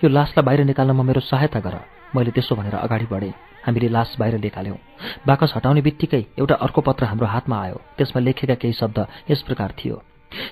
यो 0.05 0.08
लासलाई 0.08 0.44
बाहिर 0.44 0.64
निकाल्नमा 0.64 1.02
मेरो 1.02 1.20
सहायता 1.20 1.60
गर। 1.60 1.76
मैले 2.16 2.31
त्यसो 2.31 2.55
भनेर 2.55 2.74
अगाडि 2.74 3.06
बढेँ। 3.10 3.32
हामीले 3.66 3.89
लास 3.89 4.16
बाहिर 4.18 4.39
निकाल्यौँ। 4.39 4.78
बाकस 5.26 5.52
हटाउने 5.56 5.82
बित्तिकै 5.82 6.24
एउटा 6.39 6.55
अर्को 6.55 6.81
पत्र 6.81 7.05
हाम्रो 7.05 7.26
हातमा 7.26 7.56
आयो। 7.62 7.81
त्यसमा 7.98 8.20
लेखेका 8.20 8.55
केही 8.55 8.73
शब्द 8.73 9.06
यस 9.31 9.42
प्रकार 9.42 9.74
थियो। 9.84 10.02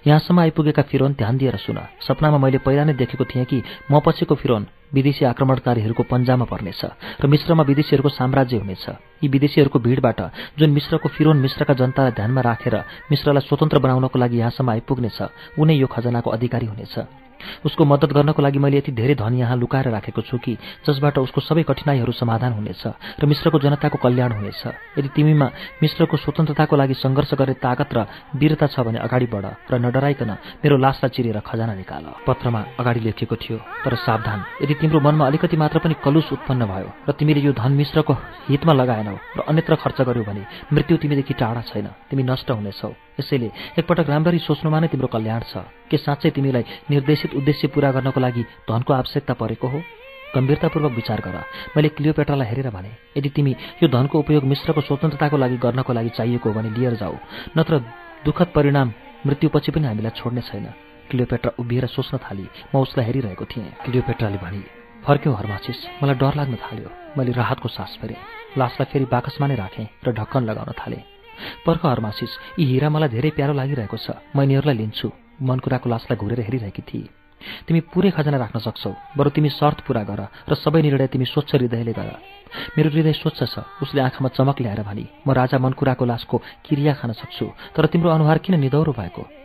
यहाँसम्म 0.07 0.41
आइपुगेका 0.41 0.83
फिरोन 0.83 1.13
ध्यान 1.13 1.37
दिएर 1.39 1.57
सुन। 1.57 1.79
सपनामा 2.01 2.39
मैले 2.39 2.59
पहिला 2.59 2.85
नै 2.85 2.93
देखेको 2.93 3.25
थिएँ 3.25 3.45
कि 3.45 3.63
म 3.91 4.01
पछिको 4.01 4.35
फिरोन 4.35 4.67
विदेशी 4.95 5.25
आक्रमणकारीहरूको 5.25 6.03
पन्जामा 6.03 6.45
पर्नेछ 6.45 6.83
र 7.21 7.27
मिश्रमा 7.27 7.63
विदेशीहरूको 7.63 8.09
साम्राज्य 8.09 8.57
हुनेछ। 8.59 8.87
यी 9.23 9.29
विदेशीहरूको 9.29 9.79
भिडबाट 9.79 10.21
जुन 10.59 10.71
मिश्रको 10.71 11.09
फिरोन 11.09 11.37
मिश्रका 11.39 11.75
जनतालाई 11.75 12.13
ध्यानमा 12.13 12.41
राखेर 12.41 12.77
मिश्रलाई 13.11 13.47
स्वतन्त्र 13.49 13.79
बनाउनको 13.79 14.19
लागि 14.19 14.39
यहाँसम्म 14.39 14.71
आइपुग्नेछ 14.71 15.19
उनै 15.59 15.75
यो 15.75 15.87
खजनाको 15.87 16.31
अधिकारी 16.31 16.67
हुनेछ। 16.67 17.22
उसको 17.65 17.85
मद्दत 17.85 18.13
गर्नको 18.13 18.43
लागि 18.43 18.59
मैले 18.59 18.77
यति 18.79 18.93
धेरै 18.93 19.15
धन 19.15 19.35
यहाँ 19.35 19.57
लुकाएर 19.57 19.89
राखेको 19.91 20.23
छु 20.23 20.39
कि 20.39 20.57
जसबाट 20.87 21.19
उसको 21.19 21.41
सबै 21.41 21.63
कठिनाइहरू 21.63 22.13
समाधान 22.13 22.53
हुनेछ 22.53 22.83
र 23.21 23.27
मिश्रको 23.27 23.59
जनताको 23.59 23.99
कल्याण 23.99 24.33
हुनेछ। 24.33 24.63
यदि 24.99 25.09
तिमीमा 25.17 25.47
मिश्रको 25.83 26.17
स्वतन्त्रताको 26.17 26.77
लागि 26.77 26.95
सङ्घर्ष 26.95 27.35
गर्ने 27.35 27.55
ताकत 27.59 27.91
र 27.93 27.99
वीरता 28.35 28.67
छ 28.67 28.81
भने 28.81 28.99
अगाडि 29.01 29.27
बढ 29.27 29.47
र 29.71 29.75
नडराइकन 29.79 30.31
मेरो 30.63 30.77
लासलाई 30.77 31.11
चिरेर 31.15 31.39
खजाना 31.41 31.75
निकाल। 31.75 32.05
पत्रमा 32.27 32.61
अगाडि 32.81 33.01
लेखिएको 33.01 33.37
थियो 33.37 33.59
तर 33.85 33.95
सावधान 34.03 34.39
यदि 34.63 34.75
तिम्रो 34.81 35.01
मनमा 35.01 35.27
अलिकति 35.27 35.57
मात्र 35.57 35.79
पनि 35.85 35.95
कलुस 36.05 36.33
उत्पन्न 36.33 36.63
भयो 36.67 36.89
र 37.09 37.13
तिमीले 37.13 37.41
यो 37.41 37.53
धन 37.53 37.73
मिश्रको 37.73 38.15
हितमा 38.49 38.73
लगाएनौ 38.73 39.17
र 39.37 39.41
अन्यत्र 39.49 39.75
खर्च 39.83 39.99
गर्यौ 40.09 40.25
भने 40.25 40.43
मृत्यु 40.73 40.97
तिमीदेखि 41.03 41.35
टाढा 41.35 41.63
छैन 41.71 41.87
तिमी 42.11 42.23
नष्ट 42.23 42.51
हुनेछौ। 42.51 42.91
यसैले 43.21 43.49
एकपटक 43.79 44.09
राम्ररी 44.09 44.39
सोच्नुमा 44.39 44.79
नै 44.81 44.89
तिम्रो 44.89 45.09
कल्याण 45.15 45.43
छ 45.51 45.65
के 45.91 45.97
साँच्चै 45.97 46.31
तिमीलाई 46.37 46.65
निर्देशित 46.91 47.35
उद्देश्य 47.35 47.69
पूरा 47.75 47.91
गर्नको 47.93 48.21
लागि 48.21 48.43
धनको 48.69 48.93
आवश्यकता 48.93 49.35
परेको 49.35 49.69
हो? 49.69 49.81
गम्भीरतापूर्वक 50.35 50.93
विचार 50.93 51.21
गर। 51.21 51.37
मैले 51.77 51.89
क्लियोपेट्रालाई 51.93 52.49
हेरेर 52.49 52.71
भने 52.73 52.91
यदि 53.17 53.29
तिमी 53.37 53.53
यो 53.83 53.89
धनको 53.93 54.19
उपयोग 54.19 54.45
मिश्रको 54.49 54.81
स्वतन्त्रताको 54.81 55.37
लागि 55.37 55.57
गर्नको 55.61 55.93
लागि 55.93 56.11
चाहिएको 56.17 56.49
हो 56.49 56.55
भने 56.57 56.71
लिएर 56.73 56.95
जाऊ 56.97 57.17
नत्र 57.57 57.79
दुःखद 58.25 58.49
परिणाम 58.57 58.93
मृत्युपछि 59.27 59.71
पनि 59.77 59.87
हामीलाई 59.87 60.17
छोड्ने 60.17 60.41
छैन। 60.49 60.67
क्लियोपेट्रा 61.11 61.53
उभिएर 61.61 61.87
सोच्न 61.87 62.19
थाली। 62.25 62.49
म 62.75 62.81
उसलाई 62.81 63.07
हेरिरहेको 63.07 63.45
थिएँ। 63.45 63.71
क्लियोपेट्राले 63.85 64.39
भने 64.41 64.63
फर्क्यौँ 65.05 65.37
हर्मासिस 65.37 65.79
मलाई 66.01 66.17
डर 66.17 66.35
लाग्न 66.41 66.57
थाल्यो। 66.65 66.89
मैले 67.19 67.33
राहतको 67.37 67.69
सास 67.69 67.99
फेरेँ। 68.01 68.17
लासलाई 68.57 68.89
फेरि 68.93 69.05
बाकसमा 69.13 69.47
नै 69.47 69.57
राखेँ 69.61 69.87
र 70.01 70.13
ढक्कन 70.17 70.43
लगाउन 70.49 70.73
थालेँ। 70.81 71.12
पर्ख 71.67 71.83
हर्मासिस 71.87 72.33
यी 72.59 72.65
हिरा 72.67 72.89
मलाई 72.89 73.09
धेरै 73.09 73.31
प्यारो 73.37 73.53
लागिरहेको 73.53 73.97
छ। 73.97 74.17
म 74.37 74.43
यिनीहरूलाई 74.43 74.77
लिन्छु। 74.77 75.09
मन 75.43 75.59
कुराको 75.59 75.87
लासलाई 75.91 76.17
घुरेर 76.17 76.41
हेरिरहेकी 76.47 76.83
थिए। 76.89 77.11
तिमी 77.67 77.81
पुरै 77.91 78.11
खजना 78.15 78.39
राख्न 78.39 78.59
सक्छौ। 78.63 79.19
बरु 79.19 79.31
तिमी 79.35 79.51
शर्त 79.59 79.83
पुरा 79.87 80.03
गर 80.07 80.21
र 80.47 80.53
सबै 80.55 80.83
निर्णय 80.83 81.07
तिमी 81.11 81.27
स्वच्छ 81.27 81.51
हृदयले 81.55 81.93
गर। 81.93 82.09
मेरो 82.79 82.89
हृदय 82.91 83.13
स्वच्छ 83.19 83.41
छ 83.43 83.55
उसले 83.83 84.01
आँखामा 84.07 84.29
चमक 84.37 84.61
ल्याएर 84.63 84.83
भनी 84.87 85.05
म 85.27 85.33
राजा 85.35 85.59
मनकुराको 85.59 86.05
लासको 86.05 86.37
क्रिया 86.67 86.93
खान 86.95 87.13
सक्छु 87.19 87.47
तर 87.75 87.87
तिम्रो 87.91 88.11
अनुहार 88.11 88.39
किन 88.39 88.61
निदौरो 88.61 88.93
भएको? 88.93 89.42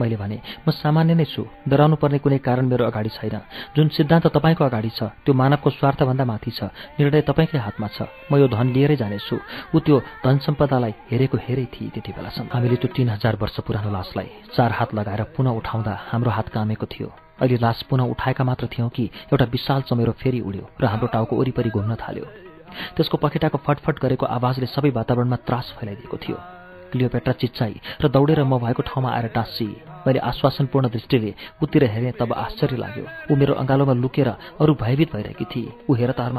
मैले 0.00 0.16
भने 0.16 0.38
म 0.66 0.70
सामान्य 0.70 1.14
नै 1.14 1.24
छु। 1.24 1.46
डराउनु 1.68 1.96
पर्ने 1.96 2.18
कुनै 2.18 2.38
कारण 2.38 2.66
मेरो 2.66 2.84
अगाडि 2.90 3.10
छैन। 3.14 3.36
जुन 3.76 3.88
सिद्धान्त 3.94 4.26
तपाईँको 4.34 4.64
अगाडि 4.64 4.90
छ 4.90 5.02
त्यो 5.24 5.32
मानवको 5.34 5.70
स्वार्थभन्दा 5.70 6.24
माथि 6.24 6.50
छ। 6.50 6.70
निर्णय 6.98 7.22
तपाईँकै 7.22 7.58
हातमा 7.58 7.88
छ। 7.94 8.10
म 8.30 8.36
यो 8.36 8.48
धन 8.48 8.66
लिएरै 8.74 8.96
जानेछु। 8.96 9.36
ऊ 9.74 9.78
त्यो 9.78 9.96
धन 10.24 10.38
सम्पदालाई 10.42 10.92
हेरेको 11.10 11.36
हेरै 11.38 11.66
थिए 11.70 11.90
त्यति 11.94 12.12
बेलासम्म। 12.12 12.48
हामीले 12.54 12.76
त्यो 12.76 12.88
तिन 12.94 13.08
हजार 13.14 13.34
वर्ष 13.38 13.56
पुरानो 13.66 13.90
लासलाई 13.90 14.28
चार 14.56 14.70
हात 14.72 14.94
लगाएर 14.94 15.22
पुनः 15.34 15.50
उठाउँदा 15.60 15.92
हाम्रो 16.10 16.30
हात 16.30 16.48
कामेको 16.50 16.86
थियो। 16.86 17.08
अहिले 17.40 17.58
लास 17.58 17.82
पुनः 17.90 18.10
उठाएका 18.14 18.44
मात्र 18.44 18.66
थियौँ 18.70 18.90
कि 18.90 19.04
एउटा 19.30 19.44
विशाल 19.50 19.82
चमेरो 19.90 20.12
फेरि 20.18 20.40
उड्यो 20.40 20.64
र 20.80 20.84
हाम्रो 20.86 21.08
टाउको 21.14 21.34
वरिपरि 21.34 21.70
घुम्न 21.70 21.94
थाल्यो। 21.98 22.26
त्यसको 22.94 23.16
पखेटाको 23.18 23.58
फटफट 23.58 23.98
गरेको 24.02 24.26
आवाजले 24.26 24.66
सबै 24.66 24.90
वातावरणमा 24.90 25.36
त्रास 25.46 25.74
फैलाइदिएको 25.78 26.16
थियो। 26.18 26.53
क्लियोपेट्रा 26.94 27.32
चिच्चाई 27.42 27.74
र 28.02 28.08
दौडेर 28.08 28.42
म 28.44 28.58
भएको 28.62 28.82
ठाउँमा 28.86 29.10
आएर 29.10 29.26
टाँसी। 29.34 29.66
मैले 30.06 30.18
आश्वासनपूर्ण 30.30 30.88
दृष्टिले 30.88 31.34
उतिर 31.62 31.84
हेरेँ 31.90 32.12
तब 32.20 32.32
आश्चर्य 32.32 32.76
लाग्यो। 32.76 33.04
ऊ 33.30 33.36
मेरो 33.36 33.54
अँगालोमा 33.54 33.92
लुकेर 33.98 34.28
अरू 34.62 34.74
भयभीत 34.78 35.12
भइरहेकी 35.12 35.44
थिए। 35.44 35.72
ऊ 35.90 35.94
हेर 35.94 36.14
त 36.14 36.30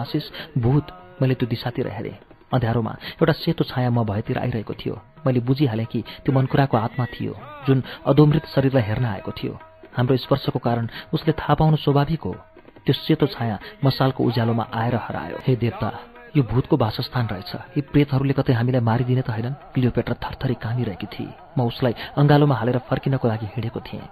भूत 0.58 0.86
मैले 1.22 1.36
त्यो 1.36 1.50
दिशातिर 1.50 1.88
हेरेँ। 1.88 2.16
अँध्यारोमा 2.54 2.92
एउटा 3.14 3.34
सेतो 3.34 3.64
छाया 3.64 3.90
म 3.90 4.04
भएतिर 4.06 4.38
आइरहेको 4.38 4.74
थियो। 4.74 4.96
मैले 5.26 5.40
बुझिहालेँ 5.42 5.86
कि 5.92 6.02
त्यो 6.24 6.34
मनकुराको 6.34 6.78
आत्मा 6.78 7.06
थियो 7.12 7.34
जुन 7.68 7.84
अधोमृत 8.06 8.46
शरीरलाई 8.56 8.84
हेर्न 8.84 9.06
आएको 9.06 9.32
थियो। 9.32 9.54
हाम्रो 9.98 10.18
स्पर्शको 10.18 10.60
कारण 10.60 10.88
उसले 11.14 11.34
थाहा 11.34 11.54
पाउनु 11.56 11.78
स्वाभाविक 11.78 12.22
हो। 12.22 12.34
त्यो 12.86 12.94
सेतो 12.96 13.28
छाया 13.28 13.60
मसालको 13.84 14.24
उज्यालोमा 14.24 14.68
आएर 14.74 14.96
हरायो। 14.96 15.38
हे 15.42 15.56
देवता 15.56 15.90
यो 16.36 16.44
भूतको 16.44 16.76
वासस्थान 16.78 17.28
रहेछ। 17.32 17.52
यी 17.78 17.82
प्रेतहरूले 17.96 18.34
कतै 18.36 18.54
हामीलाई 18.60 18.84
मारिदिने 18.84 19.24
त 19.24 19.30
होइनन्। 19.32 19.72
क्लियोपेट्रा 19.72 20.16
थरथरी 20.20 20.56
कामिरहेकी 20.60 21.08
थिए 21.08 21.32
म 21.56 21.64
उसलाई 21.72 21.94
अङ्गालोमा 22.20 22.56
हालेर 22.60 22.78
फर्किनको 22.92 23.26
लागि 23.28 23.48
हिँडेको 23.56 23.80
थिएँ। 23.80 24.04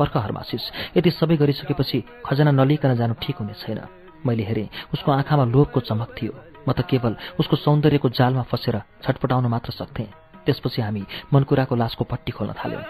पर्ख 0.00 0.16
हर्मासिस 0.16 0.64
यति 0.96 1.10
सबै 1.20 1.36
गरिसकेपछि 1.36 1.98
खजना 2.24 2.50
नलिकन 2.56 2.96
जानु 2.96 3.14
ठिक 3.20 3.36
हुने 3.40 3.54
छैन। 3.60 3.80
मैले 4.24 4.44
हेरेँ 4.48 4.68
उसको 4.96 5.12
आँखामा 5.12 5.44
लोभको 5.52 5.80
चमक 5.84 6.16
थियो। 6.16 6.32
म 6.64 6.72
त 6.72 6.80
केवल 6.88 7.12
उसको 7.40 7.56
सौन्दर्यको 7.60 8.08
जालमा 8.08 8.48
फसेर 8.48 8.76
छटपटाउन 9.04 9.46
मात्र 9.52 9.76
सक्थेँ। 9.76 10.08
त्यसपछि 10.48 10.80
हामी 10.80 11.02
मनकुराको 11.32 11.74
लासको 11.76 12.04
पट्टी 12.08 12.32
खोल्न 12.32 12.52
थाल्यौँ। 12.56 12.84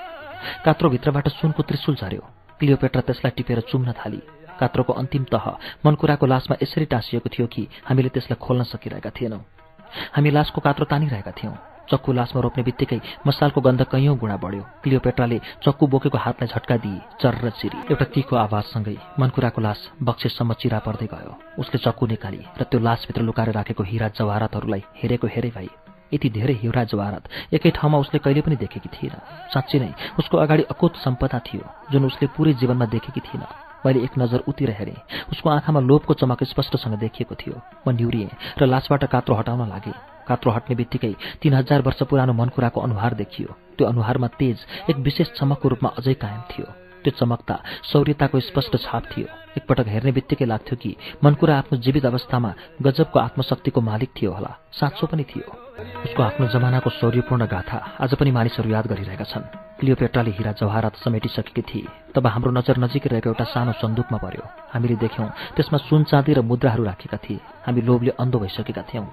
कात्रोभित्रबाट 0.63 1.27
सुनको 1.35 1.63
त्रिशुल 1.67 1.95
झऱ्यो। 1.99 2.23
क्लियोपेट्रा 2.63 3.03
त्यसलाई 3.03 3.33
टिपेर 3.37 3.61
चुम्न 3.67 3.93
थाली। 3.99 4.21
कात्रोको 4.61 4.93
अन्तिम 4.93 5.25
तह 5.33 5.47
मनकुराको 5.87 6.27
लासमा 6.27 6.57
यसरी 6.63 6.85
टाँसिएको 6.93 7.29
थियो 7.29 7.47
कि 7.47 7.69
हामीले 7.85 8.09
त्यसलाई 8.09 8.39
खोल्न 8.41 8.63
सकिरहेका 8.73 9.11
थिएनौँ। 9.11 9.43
हामी 10.15 10.31
लासको 10.31 10.61
कात्रो 10.61 10.85
तानिरहेका 10.91 11.33
थियौँ। 11.39 11.57
चक्कु 11.87 12.13
लासमा 12.13 12.41
रोप्ने 12.43 12.63
बित्तिकै 12.67 13.01
मसालको 13.27 13.61
गन्ध 13.63 13.83
कैयौँ 13.87 14.17
गुणा 14.19 14.37
बढ्यो। 14.43 14.63
क्लियोपेट्राले 14.83 15.39
चक्कु 15.63 15.87
बोकेको 15.87 16.19
हातलाई 16.19 16.49
झट्का 16.51 16.77
दिए 16.83 17.01
चर्र 17.23 17.51
चिरी। 17.63 17.79
एउटा 17.95 18.05
तीको 18.11 18.37
आवाजसँगै 18.37 18.97
मनकुराको 19.21 19.61
लास 19.63 19.81
बक्सेसम्म 20.03 20.53
चिरा 20.61 20.79
पर्दै 20.83 21.07
गयो। 21.07 21.33
उसले 21.63 21.79
चक्कु 21.79 22.07
निकाली 22.07 22.43
र 22.59 22.63
त्यो 22.67 22.81
लासभित्र 22.83 23.23
लुकाएर 23.23 23.51
राखेको 23.55 23.83
हिरा 23.87 24.09
जवारातहरूलाई 24.19 24.83
हेरेको 24.99 25.27
हेरे 25.31 25.51
भई 25.55 25.69
यति 26.13 26.29
धेरै 26.31 26.55
हिरा 26.63 26.83
जवारत 26.91 27.55
एकै 27.55 27.71
ठाउँमा 27.79 27.99
उसले 27.99 28.19
कहिले 28.19 28.41
पनि 28.43 28.57
देखेकी 28.57 28.91
थिएन। 28.91 29.15
साँच्ची 29.55 29.79
नै 29.79 29.95
उसको 30.19 30.37
अगाडि 30.39 30.63
अकुत 30.71 30.97
सम्पदा 31.07 31.39
थियो 31.47 31.71
जुन 31.93 32.05
उसले 32.11 32.27
पुरै 32.35 32.53
जीवनमा 32.59 32.87
देखेकी 32.87 33.21
थिएन। 33.21 33.43
मैले 33.87 34.03
एक 34.03 34.19
नजर 34.19 34.43
उतिर 34.49 34.71
हेरेँ। 34.71 34.99
उसको 35.33 35.51
आँखामा 35.51 35.81
लोभको 35.81 36.15
चमक 36.15 36.45
स्पष्टसँग 36.45 36.99
देखिएको 36.99 37.35
थियो। 37.35 37.61
म 37.87 37.95
निहुरिएँ 37.95 38.31
र 38.59 38.67
लासबाट 38.67 39.05
कात्रो 39.07 39.35
हटाउन 39.35 39.69
लागेँ। 39.69 39.95
कात्रो 40.27 40.53
हट्ने 40.53 40.77
बित्तिकै 40.77 41.15
तीन 41.43 41.55
हजार 41.55 41.83
वर्ष 41.83 42.03
पुरानो 42.11 42.33
मनकुराको 42.33 42.81
अनुहार 42.81 43.15
देखियो। 43.15 43.55
त्यो 43.79 43.87
अनुहारमा 43.87 44.29
तेज 44.35 44.57
एक 44.91 44.97
विशेष 44.99 45.39
चमकको 45.39 45.69
रूपमा 45.69 45.89
अझै 45.99 46.15
कायम 46.15 46.43
थियो। 46.51 46.86
त्यो 47.07 47.15
चमकता 47.15 47.57
शौर्यताको 47.93 48.41
स्पष्ट 48.51 48.77
छाप 48.83 49.03
थियो। 49.15 49.27
एकपटक 49.57 49.87
हेर्ने 49.89 50.13
बित्तिकै 50.13 50.45
लाग्थ्यो 50.45 50.77
कि 50.77 50.91
मनकुरा 51.25 51.55
आफ्नो 51.59 51.79
जीवित 51.79 52.05
अवस्थामा 52.07 52.51
गजबको 52.83 53.19
आत्मशक्तिको 53.19 53.81
मालिक 53.81 54.11
थियो 54.13 54.31
होला 54.35 54.51
साँचो 54.75 55.07
पनि 55.07 55.25
थियो। 55.25 55.47
उसको 56.05 56.23
आफ्नो 56.23 56.47
जमानाको 56.53 56.91
शौर्यपूर्ण 56.91 57.47
गाथा 57.47 57.79
आज 58.05 58.15
पनि 58.19 58.31
मानिसहरू 58.37 58.69
याद 58.69 58.87
गरिरहेका 58.87 59.25
छन्। 59.25 59.49
क्लियोपेट्राले 59.81 60.31
हिरा 60.37 60.53
जवाहरात 60.61 60.95
समेटिसकेकी 61.05 61.63
थिए। 61.63 61.89
तब 62.13 62.27
हाम्रो 62.27 62.51
नजर 62.51 62.77
नजिकै 62.85 63.09
रहेको 63.13 63.29
एउटा 63.31 63.45
सानो 63.45 63.73
सन्दुकमा 63.81 64.19
पर्यो। 64.19 64.45
हामीले 64.73 64.97
देख्यौँ 65.05 65.29
त्यसमा 65.57 65.79
सुन 65.89 66.05
चाँदी 66.11 66.33
र 66.33 66.41
मुद्राहरू 66.43 66.85
राखेका 66.85 67.19
थिए। 67.25 67.41
हामी 67.65 67.81
लोभले 67.81 68.13
अन्धो 68.21 68.39
भइसकेका 68.41 68.83
थियौँ। 68.89 69.07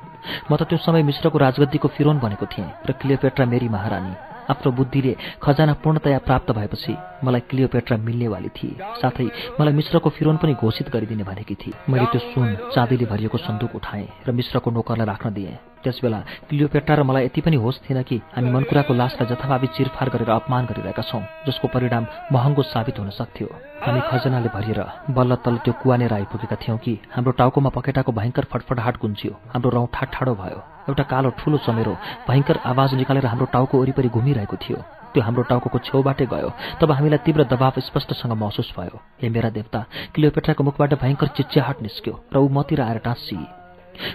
म 0.52 0.52
त 0.56 0.64
त्यो 0.68 0.78
समय 0.80 1.04
मिश्रको 1.04 1.38
राजगद्दीको 1.38 1.88
फिरोन 1.96 2.20
बनेको 2.20 2.46
थिएँ 2.48 2.68
र 2.88 2.92
क्लियोपेट्रा 2.96 3.46
मेरी 3.46 3.68
महारानी। 3.68 4.33
आफ्नो 4.52 4.72
बुद्धिले 4.72 5.16
खजाना 5.44 5.74
पूर्णतया 5.84 6.20
प्राप्त 6.20 6.52
भएपछि 6.52 6.94
मलाई 7.24 7.42
क्लियोपेट्रा 7.50 7.98
मिल्नेवाली 7.98 8.50
थिए। 8.50 8.76
साथै 9.02 9.28
मलाई 9.60 9.74
मिश्रको 9.74 10.10
फिरोन 10.10 10.38
पनि 10.38 10.54
घोषित 10.54 10.90
गरिदिने 10.90 11.24
भनेकी 11.24 11.56
थिए। 11.56 11.74
मैले 11.90 12.06
त्यो 12.06 12.22
सुन 12.32 12.56
चाँदीले 12.76 13.06
भरिएको 13.06 13.38
सन्दुक 13.38 13.76
उठाएँ 13.76 14.08
र 14.28 14.32
मिश्रको 14.32 14.72
नोकरलाई 14.72 15.08
राख्न 15.08 15.34
दिएँ। 15.34 15.73
त्यसबेला 15.84 16.20
क्लियोपेट्रा 16.50 16.96
र 16.96 17.04
मलाई 17.04 17.26
यति 17.26 17.42
पनि 17.42 17.58
होस् 17.64 17.82
थिएन 17.84 18.02
कि 18.04 18.18
हामी 18.36 18.50
मनकुराको 18.52 18.94
लासलाई 18.94 19.28
जथाभावी 19.30 19.68
चिरफार 19.76 20.10
गरेर 20.10 20.30
अपमान 20.32 20.66
गरिरहेका 20.66 21.04
छौँ 21.04 21.22
जसको 21.48 21.68
परिणाम 21.76 22.04
महँगो 22.32 22.62
साबित 22.64 23.00
हुन 23.00 23.10
सक्थ्यो। 23.20 23.48
हामी 23.84 24.02
खजनाले 24.10 24.50
भरिएर 24.56 24.80
बल्ल 25.12 25.36
तल्ल 25.44 25.58
त्यो 25.64 25.74
कुवानेर 25.84 26.14
आइपुगेका 26.14 26.56
थियौँ 26.64 26.78
कि 26.80 26.94
हाम्रो 27.16 27.32
टाउकोमा 27.40 27.70
पखेटाको 27.76 28.12
भयङ्कर 28.12 28.46
फटफटाहाट 28.52 28.96
गुन्जियो 29.02 29.34
हाम्रो 29.54 29.70
रौँ 29.76 29.88
ठाडो 29.94 30.34
भयो। 30.36 30.60
एउटा 30.90 31.04
कालो 31.12 31.30
ठुलो 31.40 31.58
चमेरो 31.66 31.94
भयङ्कर 32.28 32.58
आवाज 32.72 32.94
निकालेर 32.96 33.26
हाम्रो 33.26 33.46
टाउको 33.54 33.76
वरिपरि 33.82 34.10
घुमिरहेको 34.10 34.58
थियो। 34.64 34.80
त्यो 35.14 35.24
हाम्रो 35.24 35.44
टाउको 35.46 35.80
छेउबाटै 35.80 36.26
गयो 36.26 36.50
तब 36.82 36.92
हामीलाई 36.92 37.22
तीव्र 37.26 37.44
दबाव 37.46 37.80
स्पष्टसँग 37.88 38.34
महसुस 38.34 38.74
भयो। 38.78 38.98
हे 39.22 39.30
मेरा 39.30 39.50
देवता 39.54 39.80
क्लियोपेट्राको 40.14 40.64
मुखबाट 40.64 40.94
भयङ्कर 41.02 41.28
चिच्याहाट 41.38 41.82
निस्क्यो 41.82 42.14
र 42.34 42.38
ऊ 42.38 42.48
मतिर 42.50 42.82
आएर 42.82 42.98
टाँसी। 43.06 43.63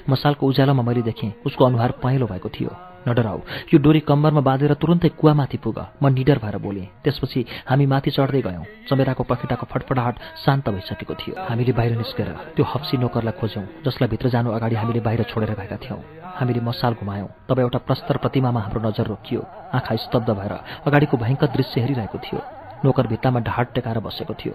मसालको 0.09 0.47
उज्यालोमा 0.47 0.83
मैले 0.83 1.03
देखेँ 1.03 1.33
उसको 1.47 1.65
अनुहार 1.65 1.91
पहेँलो 2.03 2.27
भएको 2.27 2.49
थियो। 2.49 2.71
नडराउ 3.09 3.39
यो 3.73 3.79
डोरी 3.79 4.01
कम्बरमा 4.05 4.41
बाँधेर 4.41 4.75
तुरुन्तै 4.75 5.09
कुवामाथि 5.17 5.59
पुग। 5.65 5.79
म 6.03 6.09
निडर 6.13 6.39
भएर 6.45 6.57
बोलेँ 6.59 6.87
त्यसपछि 7.05 7.45
हामी 7.71 7.87
माथि 7.87 8.11
चढ्दै 8.11 8.43
गयौँ। 8.43 8.65
चमेराको 8.91 9.23
पखेटाको 9.25 9.67
फटफटाहट 9.71 10.15
शान्त 10.45 10.69
भइसकेको 10.69 11.15
थियो। 11.15 11.35
हामीले 11.49 11.73
बाहिर 11.73 11.97
निस्केर 11.97 12.29
त्यो 12.57 12.65
हप्सी 12.65 12.97
नोकरलाई 12.99 13.39
खोज्यौँ 13.41 13.65
जसलाई 13.87 14.09
भित्र 14.13 14.29
जानु 14.29 14.51
अगाडि 14.51 14.77
हामीले 14.77 15.01
बाहिर 15.01 15.23
छोडेर 15.31 15.55
गएका 15.57 15.77
थियौँ। 15.79 16.01
हामीले 16.37 16.61
मसाल 16.61 16.93
घुमायौँ 17.01 17.29
तब 17.49 17.59
एउटा 17.59 17.79
प्रस्तर 17.87 18.17
प्रतिमामा 18.19 18.61
हाम्रो 18.61 18.81
नजर 18.89 19.07
रोकियो। 19.09 19.41
आँखा 19.73 19.97
स्तब्ध 20.05 20.31
भएर 20.31 20.53
अगाडिको 20.87 21.17
भयङ्कर 21.17 21.49
दृश्य 21.57 21.81
हेरिरहेको 21.81 22.19
थियो। 22.19 22.41
नोकर 22.85 23.07
भित्तामा 23.07 23.41
ढाड 23.41 23.67
टेकाएर 23.75 23.99
बसेको 23.99 24.35
थियो। 24.35 24.55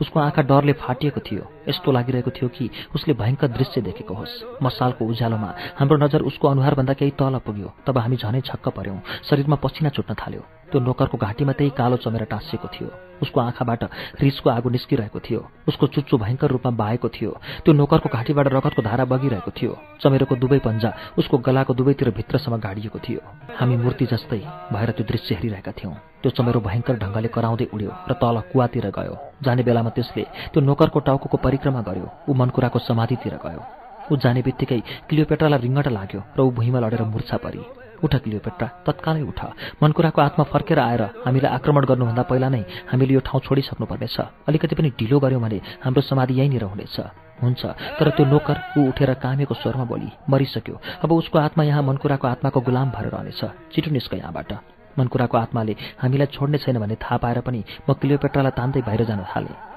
उसको 0.00 0.20
आँखा 0.20 0.42
डरले 0.42 0.72
फाटिएको 0.72 1.20
थियो। 1.20 1.44
यस्तो 1.68 1.92
लागिरहेको 1.92 2.30
थियो 2.30 2.48
कि 2.48 2.70
उसले 2.94 3.14
भयङ्कर 3.14 3.48
दृश्य 3.48 3.80
देखेको 3.80 4.14
होस्। 4.14 4.62
मसालको 4.62 5.04
उज्यालोमा 5.04 5.54
हाम्रो 5.78 5.96
नजर 5.96 6.20
उसको 6.22 6.48
अनुहारभन्दा 6.48 6.92
केही 6.92 7.10
तल 7.10 7.38
पुग्यो। 7.46 7.72
तब 7.86 7.98
हामी 7.98 8.16
झनै 8.16 8.40
छक्क 8.40 8.68
पर्यौँ 8.68 9.00
शरीरमा 9.24 9.56
पसिना 9.56 9.90
छुट्न 9.90 10.14
थाल्यो। 10.14 10.59
त्यो 10.70 10.80
नोकरको 10.80 11.18
घाँटीमा 11.18 11.52
त्यही 11.52 11.70
कालो 11.76 11.96
चमेर 11.96 12.24
टाँसिएको 12.30 12.68
थियो। 12.74 12.88
उसको 13.22 13.40
आँखाबाट 13.40 13.82
रिसको 14.22 14.50
आगो 14.50 14.68
निस्किरहेको 14.70 15.20
थियो। 15.20 15.40
उसको 15.68 15.86
चुच्चो 15.86 16.16
भयङ्कर 16.18 16.50
रूपमा 16.50 16.70
बाहेको 16.72 17.08
थियो। 17.08 17.30
त्यो 17.64 17.72
नोकरको 17.74 18.08
घाँटीबाट 18.08 18.46
रगतको 18.48 18.82
धारा 18.82 19.04
बगिरहेको 19.04 19.50
थियो। 19.50 19.72
चमेरोको 20.00 20.34
दुवै 20.36 20.58
पन्जा 20.64 20.90
उसको 21.18 21.38
गलाको 21.38 21.74
दुवैतिर 21.74 22.10
भित्रसम्म 22.16 22.56
गाडिएको 22.56 22.98
थियो। 22.98 23.20
हामी 23.58 23.76
मूर्ति 23.76 24.06
जस्तै 24.06 24.40
भएर 24.72 24.90
त्यो 24.96 25.04
दृश्य 25.04 25.34
हेरिरहेका 25.34 25.72
थियौँ। 25.72 25.94
त्यो 26.22 26.30
चमेरो 26.32 26.60
भयङ्कर 26.60 26.96
ढङ्गले 26.96 27.28
कराउँदै 27.28 27.66
उड्यो 27.74 27.92
र 28.08 28.12
तल 28.16 28.36
कुवातिर 28.52 28.86
गयो। 28.88 29.14
जाने 29.44 29.62
बेलामा 29.62 29.90
त्यसले 29.90 30.24
त्यो 30.52 30.60
नोकरको 30.62 31.00
टाउको 31.00 31.36
परिक्रमा 31.36 31.80
गर्यो। 31.82 32.08
ऊ 32.28 32.32
मनकुराको 32.34 32.78
समाधितिर 32.78 33.36
गयो। 33.44 33.62
ऊ 34.10 34.16
जाने 34.16 34.40
बित्तिकै 34.42 34.80
क्लियोपेट्रालाई 35.08 35.60
रिङ्गट 35.60 35.86
लाग्यो 35.88 36.20
र 36.36 36.40
ऊ 36.40 36.50
भुइँमा 36.50 36.78
लडेर 36.80 37.02
मुर्छा 37.04 37.36
परी। 37.36 37.89
उठ 38.04 38.14
क्लियोपेट्रा 38.24 38.66
तत्कालै 38.86 39.22
उठ। 39.22 39.40
मनकुराको 39.82 40.20
आत्मा 40.20 40.44
फर्केर 40.52 40.78
आएर 40.78 41.02
हामीलाई 41.26 41.50
आक्रमण 41.56 41.84
गर्नुभन्दा 41.90 42.22
पहिला 42.30 42.48
नै 42.48 42.62
हामीले 42.90 43.14
यो 43.14 43.20
ठाउँ 43.20 43.40
छोडिसक्नुपर्नेछ। 43.40 44.16
अलिकति 44.48 44.74
पनि 44.74 44.90
ढिलो 44.98 45.18
गऱ्यौँ 45.20 45.40
भने 45.40 45.58
हाम्रो 45.84 46.02
समाधि 46.02 46.34
यहीँनिर 46.40 46.64
हुनेछ। 46.64 46.96
हुन्छ 47.40 47.62
तर 47.98 48.08
त्यो 48.16 48.24
नोकर 48.26 48.56
ऊ 48.78 48.80
उठेर 48.88 49.14
कामेको 49.16 49.54
स्वरमा 49.54 49.84
बोली 49.84 50.10
मरिसक्यो। 50.28 50.76
अब 51.04 51.12
उसको 51.12 51.38
आत्मा 51.38 51.64
यहाँ 51.64 51.82
मनकुराको 51.82 52.26
आत्माको 52.28 52.60
गुलाम 52.60 52.88
भएर 52.92 53.08
रहनेछ। 53.08 53.40
छिटो 53.72 53.90
निस्क 53.90 54.14
यहाँबाट। 54.14 54.52
मनकुराको 54.98 55.36
आत्माले 55.38 55.74
हामीलाई 56.02 56.26
छोड्ने 56.34 56.58
छैन 56.58 56.78
भन्ने 56.78 56.96
थाहा 57.00 57.16
पाएर 57.16 57.40
पनि 57.40 57.64
म 57.88 57.92
क्लियोपेट्रालाई 57.96 58.52
तान्दै 58.58 58.80
बाहिर 58.84 59.04
जान 59.08 59.24
थालेँ। 59.32 59.69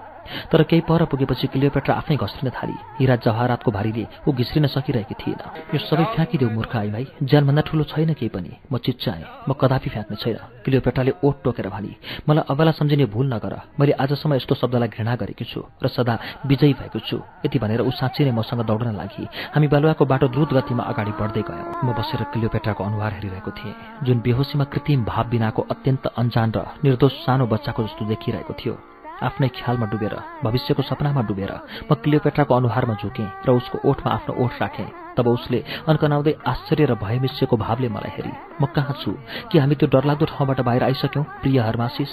तर 0.51 0.63
केही 0.63 0.81
पर 0.87 1.05
पुगेपछि 1.11 1.47
क्लियोपेट्रा 1.53 1.95
आफै 1.95 2.15
घस्रिन 2.15 2.49
थाली। 2.51 2.75
हिरा 2.99 3.15
जवाहरातको 3.25 3.71
भारीले 3.71 4.05
ऊ 4.27 4.31
घिस्रिन 4.31 4.67
सकिरहेकी 4.67 5.15
थिएन। 5.21 5.41
यो 5.73 5.79
सबै 5.79 6.05
फ्याँकिदेऊ 6.15 6.49
मूर्ख 6.49 6.75
आई 6.75 6.89
भाइ 6.91 7.05
ज्यानभन्दा 7.23 7.61
ठुलो 7.67 7.83
छैन 7.91 8.13
केही 8.13 8.29
पनि। 8.29 8.51
म 8.71 8.77
चिच्चाएँ 8.77 9.25
म 9.47 9.53
कदापि 9.53 9.89
फ्याँक्ने 9.89 10.17
छैन। 10.17 10.37
क्लियोपेट्राले 10.63 11.13
ओठ 11.23 11.35
टोकेर 11.43 11.67
भनी 11.69 11.91
मलाई 12.29 12.45
अबेला 12.49 12.71
सम्झिने 12.71 13.05
भूल 13.13 13.27
नगर। 13.33 13.53
मैले 13.79 13.93
आजसम्म 13.99 14.33
यस्तो 14.33 14.55
शब्दलाई 14.55 14.87
घृणा 14.87 15.15
गरेकी 15.15 15.45
छु 15.45 15.61
र 15.83 15.87
सदा 15.87 16.15
विजयी 16.47 16.73
भएको 16.79 16.99
छु। 16.99 17.17
यति 17.45 17.59
भनेर 17.59 17.81
ऊ 17.81 17.91
साँच्ची 17.91 18.23
नै 18.25 18.31
मसँग 18.31 18.61
दौड्न 18.63 18.95
लागि। 18.95 19.27
हामी 19.53 19.67
बालुवाको 19.67 20.05
बाटो 20.05 20.27
द्रुत 20.31 20.53
गतिमा 20.53 20.83
अगाडि 20.83 21.11
बढ्दै 21.19 21.43
गयौँ। 21.43 21.83
म 21.83 21.93
बसेर 21.93 22.23
क्लियोपेट्राको 22.31 22.83
अनुहार 22.83 23.11
हेरिरहेको 23.13 23.51
थिएँ 23.51 23.75
जुन 24.03 24.17
बेहोसीमा 24.23 24.65
कृत्रिम 24.71 25.03
भाव 25.03 25.25
बिनाको 25.29 25.61
अत्यन्त 25.73 26.07
अन्जान 26.17 26.51
र 26.55 26.65
निर्दोष 26.83 27.13
सानो 27.25 27.45
बच्चाको 27.47 27.83
जस्तो 27.83 28.05
देखिरहेको 28.05 28.53
थियो। 28.53 28.92
आफ्नै 29.23 29.47
ख्यालमा 29.57 29.85
डुबेर 29.91 30.15
भविष्यको 30.43 30.81
सपनामा 30.83 31.21
डुबेर 31.29 31.51
म 31.89 31.93
क्लियोपेट्राको 32.03 32.53
अनुहारमा 32.55 32.95
झुकेँ 33.01 33.29
र 33.45 33.49
उसको 33.51 33.77
ओठमा 33.89 34.09
आफ्नो 34.11 34.33
ओठ 34.43 34.53
राखेँ। 34.61 34.89
तब 35.17 35.27
उसले 35.27 35.59
अन्कनाउँदै 35.87 36.33
आश्चर्य 36.47 36.85
र 36.85 36.93
भय 36.97 37.19
मिसिएको 37.23 37.55
भावले 37.57 37.89
मलाई 37.89 38.11
हेरी 38.17 38.33
म 38.61 38.65
कहाँ 38.75 38.95
छु? 39.01 39.11
कि 39.51 39.59
हामी 39.59 39.75
त्यो 39.75 39.87
डरलाग्दो 39.93 40.25
ठाउँबाट 40.25 40.59
बाहिर 40.67 40.83
आइसक्यौँ? 40.83 41.23
प्रिय 41.41 41.59
हरमासिस 41.59 42.11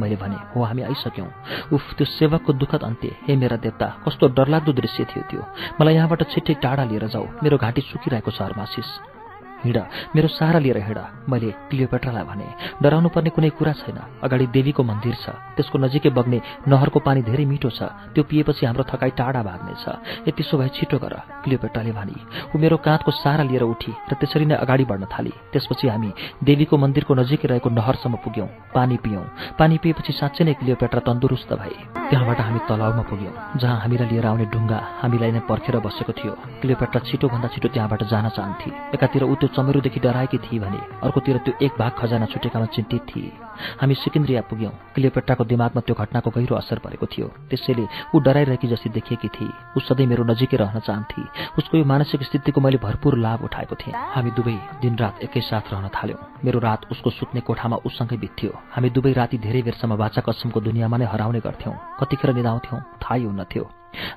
मैले 0.00 0.16
भने 0.16 0.38
हो 0.54 0.62
हामी 0.62 0.82
आइसक्यौँ। 0.82 1.28
उफ 1.74 1.84
त्यो 1.98 2.06
सेवकको 2.06 2.52
दुःखद 2.52 2.82
अन्त्य। 2.86 3.10
हे 3.26 3.36
मेरा 3.36 3.56
देवता 3.58 3.86
कस्तो 4.06 4.28
डरलाग्दो 4.38 4.72
दृश्य 4.72 5.04
थियो 5.10 5.22
त्यो। 5.30 5.42
मलाई 5.80 5.94
यहाँबाट 5.94 6.22
छिट्टै 6.30 6.54
टाढा 6.62 6.84
लिएर 6.86 7.06
जाऊ। 7.10 7.26
मेरो 7.42 7.58
घाँटी 7.58 7.80
सुकिरहेको 7.90 8.30
छ 8.30 8.42
हरमासिस 8.42 9.17
हिँड 9.64 9.78
मेरो 10.14 10.28
सारा 10.28 10.58
लिएर 10.58 10.78
हिँड। 10.78 10.98
मैले 11.28 11.50
क्लियोपेट्रालाई 11.70 12.24
भने 12.24 12.48
डराउनु 12.82 13.08
पर्ने 13.08 13.30
कुनै 13.30 13.50
कुरा 13.58 13.72
छैन। 13.72 13.98
अगाडि 14.22 14.46
देवीको 14.54 14.82
मन्दिर 14.82 15.14
छ। 15.14 15.26
त्यसको 15.56 15.76
नजिकै 15.78 16.10
बग्ने 16.10 16.38
नहरको 16.68 16.98
पानी 17.00 17.22
धेरै 17.22 17.44
मिठो 17.44 17.70
छ। 17.70 17.82
त्यो 18.14 18.22
पिएपछि 18.24 18.66
हाम्रो 18.66 18.84
थकाइ 18.90 19.10
टाढा 19.18 19.42
भाग्नेछ। 19.42 19.84
ए 20.28 20.30
त्यसो 20.30 20.58
भए 20.58 20.68
छिटो 20.76 20.98
गर 20.98 21.14
क्लियोपेट्राले 21.44 21.92
भनी। 21.92 22.16
ऊ 22.54 22.58
मेरो 22.58 22.76
काँधको 22.78 23.10
सारा 23.10 23.42
लिएर 23.44 23.62
उठी 23.62 23.92
र 23.92 24.12
त्यसरी 24.14 24.46
नै 24.46 24.56
अगाडि 24.62 24.84
बढ्न 24.84 25.04
थाली। 25.10 25.32
त्यसपछि 25.52 25.88
हामी 25.88 26.10
देवीको 26.42 26.74
मन्दिरको 26.78 27.12
नजिकै 27.14 27.48
रहेको 27.48 27.68
नहरसम्म 27.70 28.16
पुग्यौँ। 28.24 28.48
पानी 28.74 28.96
पियौँ। 29.02 29.24
पानी 29.58 29.78
पिएपछि 29.82 30.12
साँच्चै 30.12 30.44
नै 30.44 30.54
क्लियोपेट्रा 30.60 31.00
तन्दुरुस्त 31.06 31.50
भए। 31.52 31.76
त्यहाँबाट 32.08 32.40
हामी 32.40 32.60
तलाउमा 32.68 33.02
पुग्यौँ 33.10 33.34
जहाँ 33.60 33.78
हामीलाई 33.82 34.08
लिएर 34.08 34.26
आउने 34.26 34.46
ढुङ्गा 34.48 34.78
हामीलाई 35.02 35.30
नै 35.32 35.40
पर्खेर 35.44 35.76
बसेको 35.84 36.12
थियो। 36.12 36.32
क्लियोपेट्रा 36.62 37.00
छिटोभन्दा 37.04 37.48
छिटो 37.52 37.68
त्यहाँबाट 37.68 38.02
जान 38.08 38.28
चाहन्थे। 38.36 38.70
एकातिर 38.96 39.22
ऊ 39.24 39.34
त्यो 39.48 39.56
चमेरोदेखि 39.56 40.00
डराएकी 40.00 40.38
थिए 40.38 40.58
भने 40.60 40.78
अर्कोतिर 41.00 41.36
त्यो 41.44 41.54
एक 41.64 41.72
भाग 41.78 41.92
खजाना 41.98 42.26
छुटेकामा 42.28 42.66
चिन्तित 42.68 43.02
थिए 43.08 43.32
हामी 43.80 43.94
सिकिन्द्रिया 43.94 44.40
पुग्यौँ। 44.44 44.72
क्लियोपेट्राको 44.94 45.44
दिमागमा 45.44 45.80
त्यो 45.80 45.94
घटनाको 45.96 46.30
गहिरो 46.30 46.56
असर 46.56 46.78
परेको 46.84 47.06
थियो। 47.08 47.26
त्यसैले 47.48 47.84
ऊ 48.14 48.16
डराइरहेकी 48.20 48.68
जस्तै 48.68 48.90
देखिएकी 48.92 49.28
थिए 49.28 49.48
ऊ 49.48 49.80
सधैँ 49.80 50.06
मेरो 50.06 50.24
नजिकै 50.24 50.56
रहन 50.56 50.78
चाहन्थे। 50.84 51.22
उसको 51.58 51.74
यो 51.78 51.84
मानसिक 51.84 52.22
स्थितिको 52.22 52.60
मैले 52.60 52.78
भरपूर 52.78 53.18
लाभ 53.18 53.44
उठाएको 53.48 53.74
थिएँ। 53.74 53.96
हामी 54.14 54.30
दुवै 54.36 54.56
दिनरात 54.82 55.24
एकैसाथ 55.24 55.72
रहन 55.72 55.88
थाल्यौँ। 55.96 56.20
मेरो 56.44 56.58
रात 56.60 56.92
उसको 56.92 57.10
सुत्ने 57.10 57.40
कोठामा 57.40 57.76
उसँगै 57.88 58.16
बित्थ्यो। 58.16 58.52
हामी 58.76 58.90
दुवै 58.90 59.12
राति 59.12 59.38
धेरै 59.40 59.62
बेरसम्म 59.64 59.96
बाचा 59.96 60.20
कसमको 60.28 60.60
दुनियाँमा 60.60 60.96
नै 60.96 61.06
हराउने 61.08 61.40
गर्थ्यौँ। 61.40 61.74
कतिखेर 61.98 62.34
निदाउँथ्यौँ। 62.36 62.80
थाहै 63.02 63.24
हुन्नथ्यो 63.24 63.64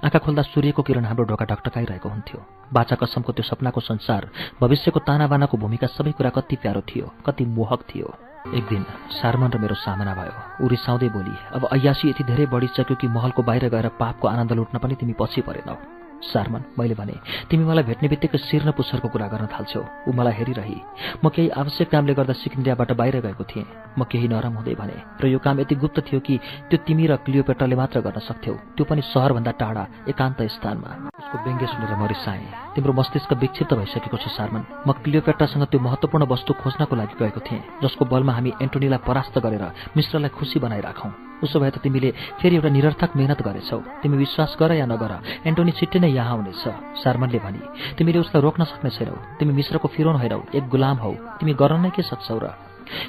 आँखा 0.04 0.20
खोल्दा 0.20 0.42
सूर्यको 0.42 0.82
किरण 0.82 1.06
हाम्रो 1.06 1.26
ढोका 1.26 1.46
ढकटकाइरहेको 1.46 2.10
हुन्थ्यो। 2.10 2.40
बाचा 2.74 2.96
कसमको 2.96 3.32
त्यो 3.34 3.44
सपनाको 3.44 3.80
संसार 3.82 4.30
भविष्यको 4.62 5.00
तानाबानाको 5.00 5.58
भूमिका 5.58 5.88
सबै 5.88 6.12
कुरा 6.12 6.30
कति 6.36 6.56
प्यारो 6.56 6.82
थियो 6.90 7.12
कति 7.26 7.46
मोहक 7.46 7.82
थियो। 7.90 8.10
एक 8.58 8.66
दिन 8.68 8.86
सारमन 9.22 9.52
र 9.54 9.58
मेरो 9.62 9.76
सामना 9.76 10.14
भयो। 10.14 10.66
ऊ 10.66 10.68
रिसाउँदै 10.68 11.10
बोली 11.10 11.36
अब 11.54 11.66
अयासी 11.72 12.10
यति 12.10 12.24
धेरै 12.24 12.46
बढिसक्यो 12.50 12.96
कि 12.96 13.08
महलको 13.08 13.42
बाहिर 13.44 13.70
गएर 13.70 13.88
पापको 14.02 14.28
आनन्द 14.28 14.52
लुट्न 14.54 14.78
पनि 14.78 14.96
तिमी 14.96 15.14
पछि 15.14 15.42
परेनौ। 15.42 16.01
सारमन 16.24 16.62
मैले 16.80 16.96
भने 16.96 17.16
तिमी 17.50 17.64
मलाई 17.66 17.84
भेट्ने 17.84 18.08
बित्तिकै 18.10 18.38
शिर 18.38 18.62
न 18.68 18.72
पुच्छरको 18.78 19.08
कुरा 19.10 19.28
गर्न 19.28 19.46
थाल्छौ। 19.50 19.82
ऊ 20.08 20.12
मलाई 20.14 20.34
हेरिरही। 20.34 20.78
म 21.24 21.30
केही 21.30 21.50
आवश्यक 21.50 21.90
कामले 21.90 22.14
गर्दा 22.14 22.34
सिकिन्डियाबाट 22.38 22.92
बाहिर 22.94 23.16
गएको 23.26 23.44
थिएँ। 23.44 23.66
म 23.98 24.04
केही 24.06 24.28
नरम 24.28 24.54
हुँदै 24.62 24.76
भने 24.78 24.98
र 25.22 25.26
यो 25.28 25.40
काम 25.42 25.60
यति 25.60 25.76
गुप्त 25.76 25.98
थियो 26.08 26.20
कि 26.22 26.38
त्यो 26.70 26.78
तिमी 26.86 27.06
र 27.08 27.16
क्लियोपेट्राले 27.26 27.76
मात्र 27.76 28.00
गर्न 28.06 28.20
सक्थ्यौ। 28.22 28.54
त्यो 28.78 28.84
पनि 28.86 29.02
सहरभन्दा 29.02 29.52
टाढा 29.58 29.84
एकान्त 30.10 30.42
स्थानमा। 30.56 30.92
उसको 31.20 31.36
व्यङ्ग्य 31.42 31.66
सुनेर 31.68 31.94
म 31.98 32.06
रिसाएँ। 32.06 32.46
तिम्रो 32.76 32.94
मस्तिष्क 32.94 33.34
विक्षिप्त 33.34 33.74
भइसकेको 33.74 34.18
छ 34.18 34.28
सारमन। 34.38 34.64
म 34.88 34.90
क्लियोपेट्रासँग 35.02 35.64
त्यो 35.72 35.80
महत्त्वपूर्ण 35.82 36.24
वस्तु 36.30 36.54
खोज्नको 36.62 36.96
लागि 36.96 37.16
गएको 37.18 37.42
थिएँ 37.42 37.62
जसको 37.84 38.06
बलमा 38.06 38.34
हामी 38.34 38.52
एन्टोनीलाई 38.62 39.02
परास्त 39.08 39.36
गरेर 39.42 39.66
मिश्रलाई 39.98 40.30
खुसी 40.38 40.60
बनाइराखौँ। 40.60 41.31
उसो 41.44 41.60
भए 41.60 41.70
त 41.70 41.78
तिमीले 41.84 42.10
फेरि 42.40 42.56
एउटा 42.56 42.70
निरर्थक 42.70 43.12
मेहनत 43.16 43.42
गरेछौ। 43.42 43.78
तिमी 44.02 44.18
विश्वास 44.18 44.58
गर 44.60 44.72
या 44.78 44.86
नगर 44.86 45.12
एन्टोनी 45.46 45.72
छिट्टै 45.72 46.00
नै 46.00 46.10
यहाँ 46.10 46.38
आउनेछ 46.38 46.64
सारमनले 47.04 47.40
भनी। 47.40 47.62
तिमीले 47.98 48.20
उसलाई 48.20 48.42
रोक्न 48.42 48.64
सक्ने 48.64 48.90
छैनौ। 48.90 49.16
तिमी 49.40 49.54
मिश्रको 49.54 49.88
फिरोन 49.88 50.16
होइनौ 50.22 50.40
एक 50.56 50.66
गुलाम 50.70 50.98
हौ। 50.98 51.12
तिमी 51.40 51.54
गर्न 51.54 51.80
नै 51.82 51.90
के 51.96 52.02
सक्छौ 52.02 52.40
र? 52.44 52.46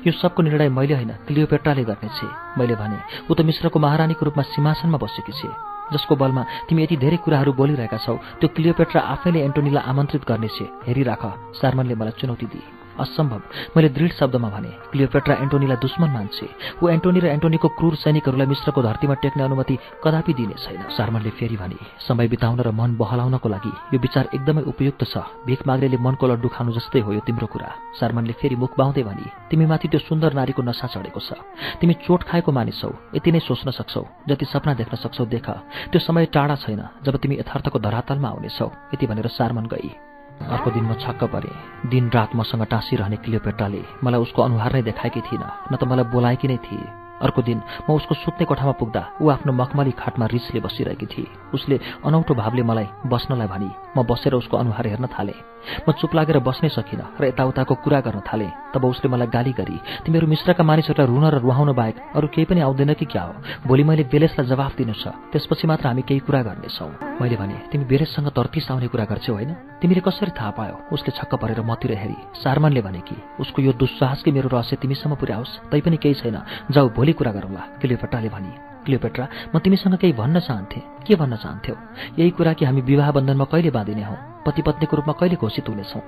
यो 0.06 0.12
सबको 0.12 0.42
निर्णय 0.42 0.68
मैले 0.68 0.94
होइन 0.94 1.12
क्लियोपेट्राले 1.26 1.84
गर्नेछे। 1.84 2.26
मैले 2.58 2.74
भने 2.78 2.98
ऊ 3.26 3.32
त 3.34 3.40
मिश्रको 3.42 3.78
महारानीको 3.78 4.22
रूपमा 4.24 4.42
सिंहासनमा 4.54 4.98
बसेकी 4.98 5.32
छे। 5.32 5.48
जसको 5.92 6.16
बलमा 6.16 6.42
तिमी 6.68 6.82
यति 6.82 6.96
धेरै 6.96 7.18
कुराहरू 7.24 7.52
बोलिरहेका 7.52 7.98
छौ 8.00 8.16
त्यो 8.40 8.48
क्लियोपेट्रा 8.56 9.00
आफैले 9.12 9.40
एन्टोनीलाई 9.42 9.82
आमन्त्रित 9.82 10.22
गर्नेछे। 10.24 10.64
हेरिराख 10.86 11.22
सारमनले 11.60 11.94
मलाई 12.00 12.14
चुनौती 12.20 12.46
दिए। 12.46 12.81
असम्भव। 12.98 13.42
मैले 13.76 13.88
दृढ 13.88 14.12
शब्दमा 14.12 14.48
भने 14.48 14.70
क्लियोपेट्रा 14.92 15.34
एन्टोनीलाई 15.34 15.76
दुश्मन 15.76 16.10
मान्छे। 16.10 16.46
ऊ 16.82 16.88
एन्टोनी 16.88 17.20
र 17.20 17.26
एन्टोनीको 17.26 17.68
क्रूर 17.78 17.94
सैनिकहरूलाई 17.96 18.46
मिश्रको 18.46 18.82
धरतीमा 18.82 19.14
टेक्ने 19.22 19.42
अनुमति 19.42 19.78
कदापि 20.04 20.32
दिने 20.34 20.54
छैन। 20.54 20.82
सारमनले 20.92 21.30
फेरि 21.30 21.56
भने 21.56 21.78
समय 22.06 22.28
बिताउन 22.28 22.60
र 22.60 22.70
मन 22.70 22.96
बहलाउनको 22.96 23.48
लागि 23.48 23.72
यो 23.94 23.98
विचार 23.98 24.28
एकदमै 24.34 24.62
उपयुक्त 24.68 25.02
छ। 25.04 25.24
भिख 25.46 25.66
माग्नेले 25.66 25.96
मनको 25.96 26.26
लड्डु 26.26 26.48
खानु 26.48 26.72
जस्तै 26.72 27.00
हो 27.00 27.12
यो 27.12 27.20
तिम्रो 27.24 27.46
कुरा। 27.46 27.70
सारमनले 28.00 28.32
फेरि 28.40 28.56
मुख 28.56 28.76
बाउँदै 28.78 29.02
भने 29.02 29.26
तिमीमाथि 29.50 29.88
त्यो 29.88 30.00
सुन्दर 30.02 30.32
नारीको 30.34 30.62
नसा 30.62 30.86
चढेको 30.86 31.20
छ। 31.20 31.38
तिमी 31.80 31.94
चोट 32.04 32.22
खाएको 32.28 32.50
मानिसौ 32.52 32.90
यति 33.16 33.30
नै 33.32 33.40
सोच्न 33.40 33.70
सक्छौ 33.70 34.04
जति 34.28 34.44
सपना 34.44 34.72
देख्न 34.74 34.96
सक्छौ 34.96 35.24
देख। 35.26 35.48
त्यो 35.90 35.98
समय 35.98 36.26
टाढा 36.34 36.56
छैन 36.56 36.82
जब 37.04 37.16
तिमी 37.16 37.36
यथार्थको 37.40 37.78
धरातलमा 37.78 38.28
आउनेछौ। 38.28 38.68
यति 38.94 39.06
भनेर 39.06 39.26
सारमन 39.28 39.66
गई। 39.66 40.11
अर्को 40.48 40.70
दिन 40.70 40.84
म 40.84 40.94
छक्क 40.94 41.24
परेँ। 41.24 41.90
दिन 41.90 42.10
रात 42.10 42.30
मसँग 42.36 42.64
टाँसिरहने 42.66 43.16
क्लियोपेट्राले 43.22 43.82
मलाई 44.04 44.20
उसको 44.20 44.42
अनुहार 44.42 44.72
नै 44.74 44.82
देखाएकी 44.82 45.20
थिइनँ 45.20 45.50
न 45.72 45.76
त 45.76 45.84
मलाई 45.84 46.04
बोलाएकी 46.10 46.48
नै 46.48 46.56
थिए। 46.56 47.01
अर्को 47.22 47.42
दिन 47.42 47.58
म 47.88 47.94
उसको 47.94 48.14
सुत्ने 48.14 48.44
कोठामा 48.44 48.72
पुग्दा 48.80 49.02
ऊ 49.22 49.28
आफ्नो 49.30 49.52
मखमली 49.52 49.92
खाटमा 49.94 50.26
रिसले 50.26 50.60
बसिरहेकी 50.60 51.06
थिए। 51.06 51.26
उसले 51.54 51.76
अनौठो 52.04 52.34
भावले 52.34 52.62
मलाई 52.62 52.86
बस्नलाई 53.06 53.48
भनी 53.48 53.70
म 53.96 54.02
बसेर 54.02 54.34
उसको 54.34 54.56
अनुहार 54.56 54.86
हेर्न 54.86 55.06
थालेँ। 55.06 55.38
म 55.86 55.92
चुप 55.94 56.14
लागेर 56.14 56.38
बस्नै 56.42 56.68
सकिनँ 56.74 57.22
र 57.22 57.30
यताउताको 57.30 57.74
कुरा 57.86 58.00
गर्न 58.02 58.20
थालेँ 58.26 58.74
तब 58.74 58.84
उसले 58.84 59.08
मलाई 59.08 59.30
गाली 59.30 59.52
गरी 59.54 59.78
तिमीहरू 60.02 60.26
मिश्रका 60.26 60.58
मानिसहरूलाई 60.58 61.06
रुन 61.06 61.24
र 61.30 61.38
रुहाउन 61.38 61.70
बाहेक 61.72 61.96
अरू 62.18 62.26
केही 62.34 62.46
पनि 62.50 62.60
आउँदैन 62.66 62.92
कि 62.98 63.06
क्या 63.06 63.22
हो? 63.22 63.34
भोलि 63.66 63.82
मैले 63.86 64.04
बेलेसलाई 64.10 64.46
जवाफ 64.50 64.74
दिनु 64.76 64.94
छ 64.98 65.14
त्यसपछि 65.30 65.66
मात्र 65.70 65.86
हामी 65.86 66.02
केही 66.02 66.20
कुरा 66.26 66.42
गर्नेछौँ। 66.42 66.90
मैले 67.22 67.36
भने 67.38 67.56
तिमी 67.70 67.84
बेलेससँग 67.86 68.34
तर्तिस 68.34 68.70
आउने 68.74 68.88
कुरा 68.90 69.04
गर्छौ 69.06 69.32
होइन? 69.32 69.54
तिमीले 69.78 70.02
कसरी 70.02 70.34
थाहा 70.34 70.50
पायो? 70.50 70.74
उसले 70.90 71.10
छक्क 71.14 71.34
परेर 71.38 71.62
मतिर 71.62 71.94
हेरी। 71.94 72.18
सारमनले 72.42 72.82
भने 72.82 73.00
कि 73.06 73.16
उसको 73.38 73.62
यो 73.62 73.72
दुस्साहस 73.78 74.22
कि 74.22 74.30
मेरो 74.34 74.48
रहस्य 74.50 74.76
तिमीसम्म 74.82 75.14
पुर्याओस्? 75.14 75.70
तैपनि 75.70 75.96
केही 76.02 76.14
छैन। 76.14 76.42
जाऊ 76.70 76.88
भोलि 76.90 77.11
कुरा 77.12 77.32
गरौँला 77.32 77.60
क्लियोपेट्राले 77.80 78.28
भनी। 78.28 78.52
क्लियोपेट्रा 78.84 79.28
म 79.54 79.58
तिमीसँग 79.58 79.94
केही 79.96 80.12
भन्न 80.12 80.40
चाहन्थेँ। 80.40 80.82
के 81.06 81.14
भन्न 81.14 81.36
चाहन्थ्यौ? 81.36 81.76
यही 82.18 82.30
कुरा 82.30 82.52
कि 82.52 82.64
हामी 82.64 82.80
विवाह 82.80 83.10
बन्धनमा 83.10 83.44
कहिले 83.44 83.70
बाँधिने 83.70 84.04
हौ? 84.04 84.16
पति 84.46 84.62
पत्नीको 84.62 84.96
रूपमा 84.96 85.12
कहिले 85.12 85.36
घोषित 85.36 85.68
हुनेछौँ? 85.68 86.02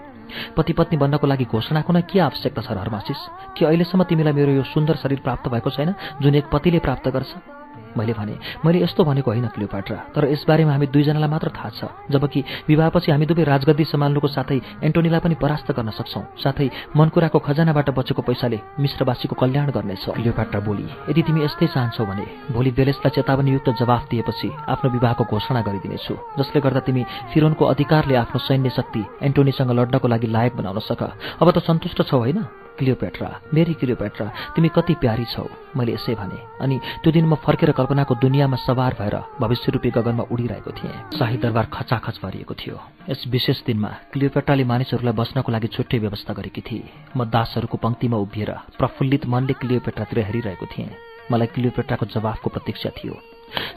पति 0.56 0.72
पत्नी 0.72 0.96
बन्नको 0.98 1.26
लागि 1.26 1.44
घोषणाको 1.44 1.92
नै 1.92 2.02
के 2.02 2.18
आवश्यकता 2.20 2.62
छ 2.62 2.70
हरमासिस 2.70 3.20
कि 3.56 3.64
अहिलेसम्म 3.64 4.04
तिमीलाई 4.04 4.32
मेरो 4.32 4.52
यो 4.52 4.62
सुन्दर 4.62 4.96
शरीर 4.96 5.20
प्राप्त 5.20 5.48
भएको 5.48 5.70
छैन 5.70 5.94
जुन 6.22 6.34
एक 6.34 6.46
पतिले 6.52 6.78
प्राप्त 6.78 7.08
गर्छ? 7.08 7.63
मैले 7.96 8.12
भने 8.12 8.34
मैले 8.64 8.82
यस्तो 8.82 9.04
भनेको 9.04 9.30
होइन 9.30 9.46
क्लियोपाट्रा 9.54 9.98
तर 10.14 10.24
यसबारेमा 10.32 10.72
हामी 10.72 10.86
दुईजनालाई 10.86 11.30
मात्र 11.30 11.48
थाहा 11.56 11.70
छ 11.70 11.80
जबकि 12.10 12.40
विवाहपछि 12.68 13.10
हामी 13.12 13.26
दुवै 13.26 13.44
राजगद्दी 13.44 13.84
सम्हाल्नुको 13.84 14.28
साथै 14.28 14.58
एन्टोनीलाई 14.82 15.20
पनि 15.20 15.34
परास्त 15.42 15.72
गर्न 15.72 15.90
सक्छौँ 15.98 16.24
साथै 16.42 16.68
मनकुराको 16.96 17.38
खजानाबाट 17.38 17.90
बचेको 17.98 18.22
पैसाले 18.22 18.58
मिश्रवासीको 18.80 19.34
कल्याण 19.34 19.70
गर्नेछ। 19.76 20.04
क्लियोपाट्रा 20.10 20.60
बोली 20.60 20.86
यदि 21.10 21.22
तिमी 21.22 21.40
यस्तै 21.44 21.66
चाहन्छौ 21.74 22.04
भने 22.04 22.26
भोलि 22.54 22.70
बेलेसलाई 22.78 23.14
चेतावनीयुक्त 23.16 23.68
जवाफ 23.80 24.02
दिएपछि 24.10 24.48
आफ्नो 24.68 24.90
विवाहको 24.90 25.24
घोषणा 25.24 25.60
गरिदिनेछु 25.68 26.14
जसले 26.38 26.60
गर्दा 26.60 26.80
तिमी 26.86 27.02
फिरोनको 27.32 27.64
अधिकारले 27.64 28.14
आफ्नो 28.16 28.38
सैन्य 28.40 28.70
शक्ति 28.70 29.02
एन्टोनीसँग 29.22 29.70
लड्नको 29.78 30.08
लागि 30.08 30.26
लायक 30.26 30.56
बनाउन 30.56 30.78
सक। 30.80 31.02
अब 31.40 31.50
त 31.50 31.58
सन्तुष्ट 31.62 32.02
छौ 32.02 32.18
होइन? 32.18 32.63
क्लियोपेट्रा 32.78 33.28
मेरी 33.54 33.74
क्लियोपेट्रा 33.74 34.26
तिमी 34.54 34.68
कति 34.68 34.94
प्यारी 35.02 35.24
छौ 35.24 35.46
मैले 35.76 35.92
यसै 35.94 36.14
भने। 36.14 36.38
अनि 36.60 36.76
त्यो 37.02 37.12
दिन 37.12 37.26
म 37.26 37.34
फर्केर 37.44 37.72
कल्पनाको 37.72 38.14
दुनियाँमा 38.14 38.56
सवार 38.56 38.94
भएर 38.98 39.16
भविष्य 39.40 39.72
रूपी 39.72 39.90
गगनमा 39.90 40.24
उडिरहेको 40.32 40.70
थिएँ। 40.70 41.18
शाही 41.18 41.36
दरबार 41.38 41.66
खचाखच 41.72 42.20
भरिएको 42.22 42.54
थियो। 42.54 42.76
यस 43.10 43.24
विशेष 43.28 43.64
दिनमा 43.66 43.90
क्लियोपेट्राले 44.12 44.64
मानिसहरूलाई 44.64 45.14
बस्नको 45.14 45.52
लागि 45.52 45.68
छुट्टै 45.74 45.98
व्यवस्था 45.98 46.32
गरेकी 46.34 46.60
थिए। 46.60 46.90
म 47.16 47.24
दासहरूको 47.30 47.76
पङ्क्तिमा 47.78 48.16
उभिएर 48.16 48.50
प्रफुल्लित 48.78 49.26
मनले 49.26 49.54
क्लियोपेट्रातिर 49.60 50.18
हेरिरहेको 50.24 50.66
थिएँ। 50.66 50.90
मलाई 51.32 51.46
क्लियोपेट्राको 51.54 52.06
जवाफको 52.06 52.50
प्रतीक्षा 52.50 52.90
थियो। 52.98 53.14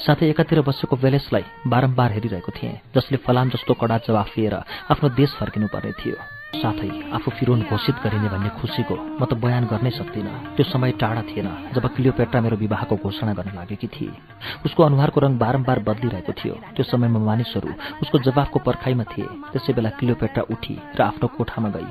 साथै 0.05 0.29
एकातिर 0.29 0.61
बसेको 0.61 0.95
वेलेसलाई 0.95 1.43
बारम्बार 1.67 2.11
हेरिरहेको 2.11 2.51
थिएँ 2.51 2.79
जसले 2.95 3.17
फलाम 3.21 3.49
जस्तो 3.49 3.73
कडा 3.73 3.97
जवाफ 4.07 4.37
लिएर 4.37 4.55
आफ्नो 4.91 5.09
देश 5.15 5.31
फर्किनु 5.39 5.67
पर्ने 5.67 5.91
थियो। 6.01 6.36
साथै 6.57 6.89
आफू 7.15 7.31
फिरोन 7.37 7.61
घोषित 7.69 7.95
गरिने 8.03 8.29
भन्ने 8.33 8.49
खुसीको 8.59 8.95
म 9.19 9.21
त 9.29 9.33
बयान 9.43 9.63
गर्नै 9.71 9.91
सक्दिनँ। 9.99 10.55
त्यो 10.55 10.63
समय 10.73 10.91
टाढा 11.01 11.21
थिएन 11.29 11.47
जब 11.75 11.85
क्लियोपेट्रा 11.95 12.39
मेरो 12.41 12.57
विवाहको 12.57 12.95
घोषणा 12.97 13.33
गर्न 13.37 13.51
लागेकी 13.55 13.87
थिए। 13.87 14.13
उसको 14.65 14.81
अनुहारको 14.83 15.19
रङ 15.21 15.31
बारम्बार 15.37 15.79
बदलिरहेको 15.87 16.33
थियो। 16.39 16.55
त्यो 16.75 16.83
समयमा 16.83 17.19
मानिसहरू 17.19 17.69
उसको 18.01 18.17
जवाफको 18.27 18.57
पर्खाइमा 18.67 19.03
थिए। 19.11 19.27
त्यसै 19.53 19.71
बेला 19.77 19.89
क्लियोपेट्रा 19.97 20.43
उठी 20.53 20.75
र 20.97 20.99
आफ्नो 21.01 21.27
कोठामा 21.37 21.69
गई। 21.75 21.89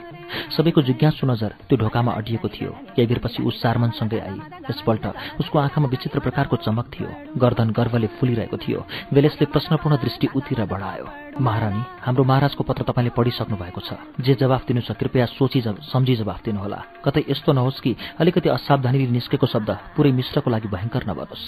सबैको 0.56 0.82
जिज्ञासु 0.82 1.26
नजर 1.26 1.50
त्यो 1.68 1.76
ढोकामा 1.78 2.12
अडिएको 2.12 2.48
थियो। 2.48 2.70
केही 2.94 3.06
बेरपछि 3.06 3.42
ऊ 3.42 3.50
सारमनसँगै 3.50 4.20
आई। 4.20 4.38
यसपल्ट 4.70 5.04
उसको 5.40 5.58
आँखामा 5.58 5.88
विचित्र 5.88 6.18
प्रकारको 6.20 6.56
चमक 6.56 6.86
थियो। 6.94 7.08
गर्दन 7.36 7.70
गर्वले 7.70 8.06
फुलिरहेको 8.16 8.56
थियो। 8.56 8.80
बेलेसले 9.12 9.46
प्रश्नपूर्ण 9.52 9.96
दृष्टि 9.96 10.26
उतिर 10.36 10.64
बढायो। 10.64 11.06
महारानी 11.40 11.82
हाम्रो 12.00 12.24
महाराजको 12.24 12.62
पत्र 12.64 12.82
तपाईँले 12.88 13.10
पढिसक्नु 13.12 13.56
भएको 13.56 13.80
छ। 13.80 14.00
जे 14.20 14.34
जवाफ 14.40 14.66
दिनु 14.66 14.80
छ 14.80 14.96
कृपया 14.96 15.26
सोची 15.36 15.60
सम्झी 15.92 16.14
जवाफ 16.16 16.44
दिनुहोला। 16.44 16.80
कतै 17.04 17.24
यस्तो 17.28 17.52
नहोस् 17.52 17.80
कि 17.80 17.96
अलिकति 18.20 18.48
असावधानीले 18.48 19.12
निस्केको 19.12 19.46
शब्द 19.46 19.70
पुरै 19.96 20.12
मिश्रको 20.12 20.48
लागि 20.50 20.68
भयङ्कर 20.68 21.02
नबनोस्। 21.06 21.44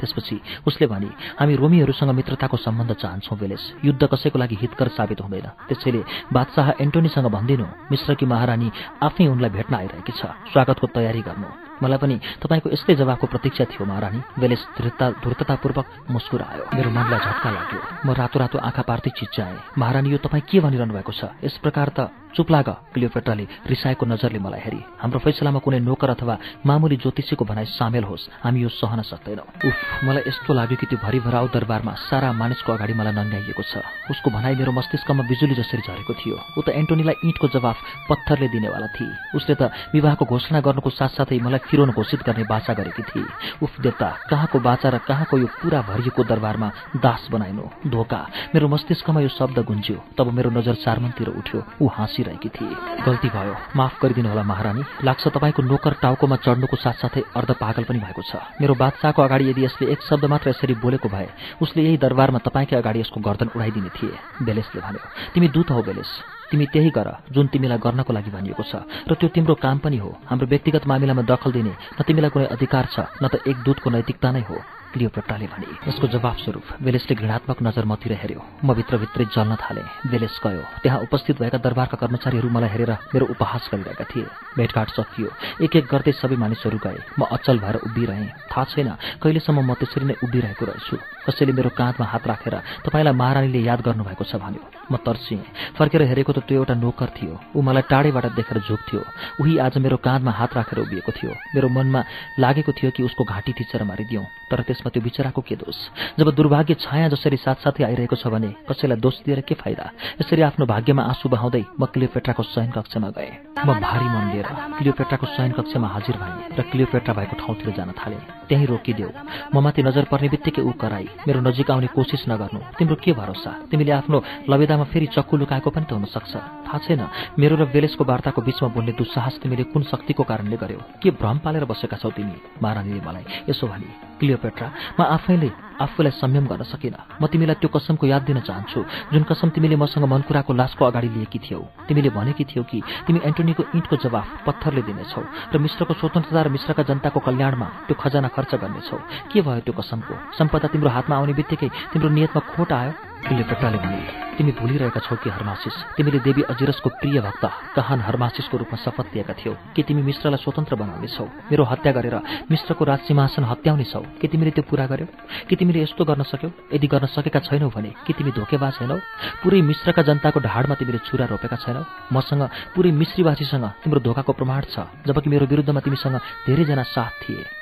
त्यसपछि 0.00 0.40
उसले 0.66 0.86
भने 0.86 1.10
हामी 1.40 1.54
रोमीहरूसँग 1.56 2.10
मित्रताको 2.10 2.56
सम्बन्ध 2.56 2.92
चाहन्छौँ 2.92 3.38
बेलेस 3.38 3.62
युद्ध 3.84 4.02
कसैको 4.06 4.38
लागि 4.38 4.56
हितकर 4.60 4.88
साबित 4.96 5.20
हुँदैन। 5.20 5.46
त्यसैले 5.68 6.02
बादशाह 6.32 6.68
एन्टोनीसँग 6.80 7.26
भनिदिनु 7.26 7.66
मिश्रकी 7.90 8.26
महारानी 8.26 8.68
आफै 9.02 9.26
उनलाई 9.26 9.50
भेट्न 9.50 9.74
आइरहेकी 9.74 10.12
छ। 10.12 10.22
स्वागतको 10.52 10.86
तयारी 10.96 11.22
गर्नु। 11.22 11.48
मलाई 11.80 11.98
पनि 11.98 12.16
तपाईँको 12.42 12.68
यस्तै 12.70 12.94
जवाफको 12.94 13.26
प्रतीक्षा 13.26 13.64
थियो 13.72 13.84
महारानी। 13.88 14.20
बेलेस 14.40 14.62
धूर्ततापूर्वक 14.76 15.86
मुस्कुरायो। 16.10 16.64
मेरो 16.76 16.90
मनलाई 16.90 17.20
झट्का 17.20 17.50
लाग्यो। 17.50 17.80
म 18.04 18.08
रातो 18.12 18.36
रातो 18.38 18.58
आँखा 18.58 18.82
पार्दै 18.84 19.10
चिच्चाएँ 19.16 19.58
महारानी 19.78 20.08
यो 20.12 20.18
तपाईँ 20.20 20.44
के 20.44 20.60
भनिरहनु 20.60 20.92
भएको 20.92 21.12
छ? 21.12 21.24
यस 21.44 21.56
प्रकार 21.64 21.88
त 21.96 22.12
चुप 22.34 22.50
लाग 22.50 22.68
क्लियोपेट्राले 22.94 23.44
रिसाएको 23.66 24.06
नजरले 24.06 24.38
मलाई 24.38 24.60
हेरी। 24.60 24.80
हाम्रो 25.02 25.18
फैसलामा 25.18 25.58
कुनै 25.58 25.80
नोकर 25.80 26.10
अथवा 26.10 26.38
मामुली 26.66 26.96
ज्योतिषीको 26.96 27.44
भनाइ 27.44 27.64
सामेल 27.64 28.04
होस् 28.04 28.28
हामी 28.42 28.60
यो 28.62 28.68
सहन 28.68 29.02
सक्दैनौँ। 29.02 29.46
उफ 29.66 30.04
मलाई 30.04 30.22
यस्तो 30.28 30.54
लाग्यो 30.54 30.76
कि 30.80 30.86
त्यो 30.86 30.98
भरिभराउ 31.02 31.46
दरबारमा 31.48 31.92
सारा 32.06 32.32
मानिसको 32.32 32.72
अगाडि 32.72 32.94
मलाई 32.94 33.12
नङ्गाइएको 33.12 33.62
छ। 33.62 33.82
उसको 34.10 34.30
भनाइ 34.30 34.54
मेरो 34.54 34.72
मस्तिष्कमा 34.72 35.22
बिजुली 35.26 35.54
जसरी 35.54 35.82
झरेको 35.82 36.14
थियो। 36.14 36.36
ऊ 36.58 36.60
त 36.62 36.68
एन्टोनीलाई 36.70 37.14
इँटको 37.24 37.46
जवाफ 37.48 37.76
पत्थरले 38.08 38.48
दिनेवाला 38.48 38.86
थिए। 38.94 39.12
उसले 39.34 39.54
त 39.54 39.62
विवाहको 39.94 40.24
घोषणा 40.24 40.60
गर्नुको 40.60 40.90
साथसाथै 40.90 41.38
मलाई 41.42 41.66
फिरोन 41.66 41.90
घोषित 41.90 42.22
गर्ने 42.22 42.44
बाचा 42.46 42.72
गरेकी 42.74 43.02
थिए। 43.02 43.26
उफ 43.62 43.80
देवता 43.80 44.08
कहाँको 44.30 44.58
बाचा 44.60 44.88
र 44.88 44.98
कहाँको 45.02 45.38
यो 45.38 45.46
पुरा 45.46 45.80
भरिएको 45.82 46.22
दरबारमा 46.24 46.68
दास 46.96 47.28
बनाइनु? 47.30 47.90
धोका। 47.90 48.20
मेरो 48.54 48.68
मस्तिष्कमा 48.68 49.20
यो 49.20 49.28
शब्द 49.28 49.58
गुन्ज्यो। 49.58 49.96
तब 50.18 50.26
मेरो 50.30 50.50
नजर 50.50 50.74
चारमनतिर 50.74 51.28
उठ्यो। 51.28 51.60
ऊ 51.82 51.86
हाँसी 51.88 52.19
बसिरहेकी 52.20 52.48
थिए। 52.48 53.04
गल्ती 53.04 53.28
भयो। 53.28 53.54
माफ 53.76 53.92
गरिदिनु 54.02 54.28
होला 54.28 54.42
महारानी। 54.42 54.82
लाग्छ 55.04 55.28
तपाईँको 55.28 55.62
नोकर 55.62 55.92
टाउकोमा 56.02 56.36
चढ्नुको 56.36 56.76
साथसाथै 56.76 57.22
अर्ध 57.36 57.50
पागल 57.56 57.84
पनि 57.84 57.98
भएको 57.98 58.22
छ। 58.22 58.36
मेरो 58.60 58.74
बादशाहको 58.76 59.20
अगाडि 59.22 59.44
यदि 59.50 59.64
यसले 59.64 59.92
एक 59.92 60.00
शब्द 60.04 60.24
मात्र 60.24 60.50
यसरी 60.50 60.74
बोलेको 60.74 61.08
भए 61.08 61.28
उसले 61.62 61.80
यही 61.82 61.96
दरबारमा 61.96 62.38
तपाईँकै 62.38 62.76
अगाडि 62.76 63.00
यसको 63.00 63.20
गर्दन 63.20 63.48
उडाइदिने 63.56 63.90
थिए 63.96 64.44
बेलेसले 64.44 64.80
भन्यो। 64.80 65.00
तिमी 65.34 65.48
दूत 65.48 65.70
हौ 65.70 65.82
बेलेस। 65.82 66.10
तिमी 66.50 66.66
त्यही 66.66 66.90
गर 66.90 67.08
जुन 67.32 67.46
तिमीलाई 67.46 67.78
गर्नको 67.78 68.12
लागि 68.12 68.30
भनिएको 68.30 68.62
छ। 68.62 68.84
र 69.08 69.14
त्यो 69.16 69.28
तिम्रो 69.32 69.54
काम 69.54 69.78
पनि 69.78 69.96
हो। 69.96 70.10
हाम्रो 70.28 70.46
व्यक्तिगत 70.46 70.86
मामिलामा 70.86 71.22
दखल 71.22 71.52
दिने 71.52 71.72
न 71.72 72.00
तिमीलाई 72.04 72.30
कुनै 72.30 72.46
अधिकार 72.52 72.84
छ 72.92 72.96
न 73.22 73.24
त 73.32 73.40
एक 73.48 73.56
दूतको 73.64 73.88
नैतिकता 73.90 74.28
नै 74.30 74.44
हो। 74.44 74.58
क्लियोपेट्राले 74.92 75.46
भने 75.46 75.66
यसको 75.88 76.06
जवाफ 76.14 76.36
स्वरूप 76.44 76.82
बेलेसले 76.82 77.14
घृणात्मक 77.14 77.58
नजर 77.62 77.84
मतिर 77.84 78.12
हेऱ्यो। 78.12 78.40
म 78.64 78.74
भित्रभित्रै 78.74 79.24
जल्न 79.34 79.56
थालेँ। 79.56 79.84
बेलेस 80.10 80.40
गयो। 80.44 80.62
त्यहाँ 80.82 80.98
उपस्थित 81.06 81.40
भएका 81.40 81.58
दरबारका 81.58 81.96
कर्मचारीहरू 82.02 82.48
मलाई 82.50 82.70
हेरेर 82.70 82.92
मेरो 83.14 83.26
उपहास 83.30 83.70
गरिरहेका 83.72 84.04
थिए। 84.10 84.26
भेटघाट 84.58 84.88
सकियो। 84.90 85.28
एक 85.64 85.76
एक 85.76 85.84
गर्दै 85.86 86.12
सबै 86.12 86.36
मानिसहरू 86.36 86.78
गए। 86.82 86.98
म 87.18 87.22
अचल 87.30 87.58
भएर 87.58 87.76
उभिरहेँ। 87.86 88.28
थाहा 88.50 88.64
छैन 88.66 88.90
कहिलेसम्म 89.22 89.60
म 89.62 89.74
त्यसरी 89.78 90.04
नै 90.04 90.14
उभिरहेको 90.24 90.64
रहेछु। 90.66 90.96
कसैले 91.26 91.52
मेरो 91.52 91.70
काँधमा 91.70 92.06
हात 92.06 92.26
राखेर 92.26 92.54
तपाईँलाई 92.84 93.14
महारानीले 93.14 93.60
याद 93.62 93.80
गर्नुभएको 93.86 94.24
छ 94.26 94.42
भन्यो। 94.42 94.62
म 94.90 94.96
तर्सिएँ। 95.06 95.78
फर्केर 95.78 96.02
हेरेको 96.02 96.32
त 96.32 96.38
त्यो 96.42 96.66
एउटा 96.66 96.74
नोकर 96.74 97.08
थियो। 97.14 97.34
ऊ 97.54 97.60
मलाई 97.62 97.86
टाढैबाट 97.86 98.26
देखेर 98.34 98.58
झुक्थ्यो 98.66 99.00
उही 99.40 99.58
आज 99.62 99.78
मेरो 99.78 99.96
काँधमा 100.02 100.32
हात 100.34 100.50
राखेर 100.58 100.78
उभिएको 100.82 101.12
थियो। 101.14 101.32
मेरो 101.54 101.68
मनमा 101.70 102.00
लागेको 102.38 102.72
थियो 102.72 102.90
कि 102.90 103.02
उसको 103.02 103.22
घाँटी 103.24 103.52
थिचेर 103.54 103.82
मारिदिउँ 103.84 104.24
तर 104.50 104.62
त्यसमा 104.80 104.90
त्यो 104.90 105.02
बिचराको 105.02 105.40
के 105.44 105.56
दोष? 105.56 105.76
जब 106.18 106.28
दुर्भाग्य 106.32 106.74
छाया 106.80 107.08
जसरी 107.12 107.36
साथसाथै 107.36 107.84
आइरहेको 107.84 108.16
छ 108.16 108.32
भने 108.32 108.64
कसैलाई 108.64 108.96
दोष 108.96 109.16
दिएर 109.28 109.40
के 109.44 109.54
फाइदा? 109.54 109.84
यसरी 110.20 110.42
आफ्नो 110.42 110.64
भाग्यमा 110.64 111.02
आँसु 111.04 111.28
बहाउँदै 111.28 111.64
म 111.76 111.84
क्लियोपेट्राको 111.92 112.42
शयन 112.42 112.70
कक्षमा 112.72 113.08
गएँ। 113.12 113.60
म 113.60 113.68
भारी 113.76 114.08
मन 114.08 114.24
लिएर 114.32 114.48
क्लियोपेट्राको 114.80 115.26
शयन 115.36 115.52
कक्षमा 115.52 115.88
हाजिर 115.88 116.16
भएँ 116.16 116.56
र 116.56 116.60
क्लियोपेट्रा 116.72 117.12
भएको 117.12 117.36
ठाउँतिर 117.36 117.68
जान 117.76 117.92
थालेँ। 117.92 118.48
त्यहीँ 118.48 118.66
रोकिदेऊ। 118.72 119.10
म 119.52 119.56
माथि 119.60 119.82
नजर 119.84 120.04
पर्ने 120.08 120.28
बित्तिकै 120.32 120.62
ऊ 120.64 120.72
कराई 120.80 121.06
मेरो 121.28 121.40
नजिक 121.44 121.70
आउने 121.70 121.88
कोसिस 121.92 122.24
नगर्नु। 122.32 122.60
तिम्रो 122.80 122.96
के 122.96 123.12
भरोसा? 123.12 123.68
तिमीले 123.68 123.92
आफ्नो 124.00 124.48
लबेदामा 124.48 124.84
फेरि 124.88 125.06
चक्कु 125.12 125.36
लुकाएको 125.36 125.70
पनि 125.70 125.84
त 125.84 125.92
हुनसक्छ। 125.92 126.32
थाहा 126.64 126.78
छैन 126.80 127.02
मेरो 127.36 127.54
र 127.60 127.64
बेलेसको 127.68 128.04
वार्ताको 128.04 128.40
बिचमा 128.40 128.68
बोल्ने 128.72 128.92
दुस्साहस 128.96 129.44
तिमीले 129.44 129.64
कुन 129.70 129.82
शक्तिको 129.92 130.22
कारणले 130.24 130.56
गर्यो? 130.56 130.80
के 131.02 131.10
भ्रम 131.20 131.38
पालेर 131.44 131.64
बसेका 131.68 131.96
छौ 132.00 132.10
तिमी? 132.10 132.36
महारानीले 132.62 133.00
मलाई 133.06 133.24
यसो 133.50 133.66
भने 133.66 133.90
क्लियोपेट्रा 134.20 134.69
म 134.98 135.02
आफैले 135.02 135.50
आफूलाई 135.80 136.12
संयम 136.12 136.44
गर्न 136.46 136.62
सकिनँ। 136.68 137.00
म 137.20 137.26
तिमीलाई 137.32 137.56
त्यो 137.56 137.68
कसमको 137.72 138.04
याद 138.06 138.22
दिन 138.28 138.40
चाहन्छु 138.44 138.80
जुन 139.12 139.22
कसम 139.24 139.48
तिमीले 139.56 139.76
मसँग 139.80 140.04
मनकुराको 140.04 140.52
लासको 140.52 140.84
अगाडि 140.84 141.08
लिएकी 141.08 141.38
थियौ। 141.40 141.60
तिमीले 141.88 142.10
भनेकी 142.12 142.44
थियौ 142.44 142.62
कि 142.68 142.78
तिमी 143.06 143.20
एन्टोनीको 143.24 143.62
इँटको 143.74 143.96
जवाफ 143.96 144.28
पत्थरले 144.46 144.82
दिनेछौ 144.84 145.22
र 145.52 145.58
मिश्रको 145.58 145.94
स्वतन्त्रता 145.96 146.40
र 146.42 146.48
मिश्रका 146.52 146.82
जनताको 146.84 147.20
कल्याणमा 147.24 147.68
त्यो 147.88 147.94
खजाना 147.96 148.28
खर्च 148.28 148.54
गर्नेछौ। 148.60 148.98
के 149.32 149.40
भयो 149.40 149.60
त्यो 149.64 149.72
कसमको? 149.80 150.14
सम्पदा 150.36 150.68
तिम्रो 150.68 150.90
हातमा 150.92 151.16
आउने 151.16 151.32
बित्तिकै 151.32 151.68
तिम्रो 151.92 152.08
नियतमा 152.12 152.40
खोट 152.44 152.72
आयो? 152.72 153.09
क्लियोपेट्राले 153.26 153.78
भने 153.78 154.00
तिमी 154.36 154.52
भुलिरहेका 154.52 155.00
छौ 155.00 155.16
कि 155.16 155.30
हर्मासिस? 155.30 155.76
तिमीले 155.96 156.18
देवी 156.18 156.42
अजिरसको 156.42 156.88
प्रिय 156.90 157.20
भक्त 157.20 157.44
कहान 157.76 158.00
हर्मासिसको 158.00 158.56
रूपमा 158.56 158.76
शपथ 158.84 159.06
दिएका 159.12 159.34
थियौ? 159.34 159.52
कि 159.76 159.82
तिमी 159.82 160.02
मिश्रलाई 160.02 160.40
स्वतन्त्र 160.40 160.74
बनाउनेछौ? 160.80 161.24
मेरो 161.52 161.64
हत्या 161.64 161.92
गरेर 161.92 162.16
मिश्रको 162.50 162.84
राजसिंहासन 162.84 163.44
हत्याउनेछौ? 163.44 164.02
कि 164.20 164.28
तिमीले 164.28 164.50
त्यो 164.50 164.64
पूरा 164.64 164.86
गर्यौ? 164.86 165.06
कि 165.48 165.56
तिमीले 165.56 165.82
यस्तो 165.82 166.04
गर्न 166.04 166.22
सक्यौ? 166.22 166.50
यदि 166.72 166.86
गर्न 166.86 167.06
सकेका 167.06 167.40
छैनौ 167.44 167.68
भने 167.68 167.92
कि 168.06 168.12
तिमी 168.16 168.30
धोकेबा 168.32 168.70
छैनौ 168.70 168.96
पुरै 169.44 169.60
मिश्रका 169.60 170.02
जनताको 170.02 170.40
ढाडमा 170.40 170.74
तिमीले 170.80 170.98
छुरा 171.04 171.24
रोपेका 171.28 171.56
छैनौ? 171.60 171.84
मसँग 172.12 172.42
पुरै 172.74 172.90
मिश्रीवासीसँग 172.90 173.64
तिम्रो 173.84 174.00
धोकाको 174.00 174.32
प्रमाण 174.32 174.60
छ 174.72 174.88
जबकि 175.06 175.28
मेरो 175.30 175.46
विरुद्धमा 175.46 175.80
तिमीसँग 175.80 176.16
धेरैजना 176.48 176.82
साथ 176.82 177.12
थिए। 177.22 177.59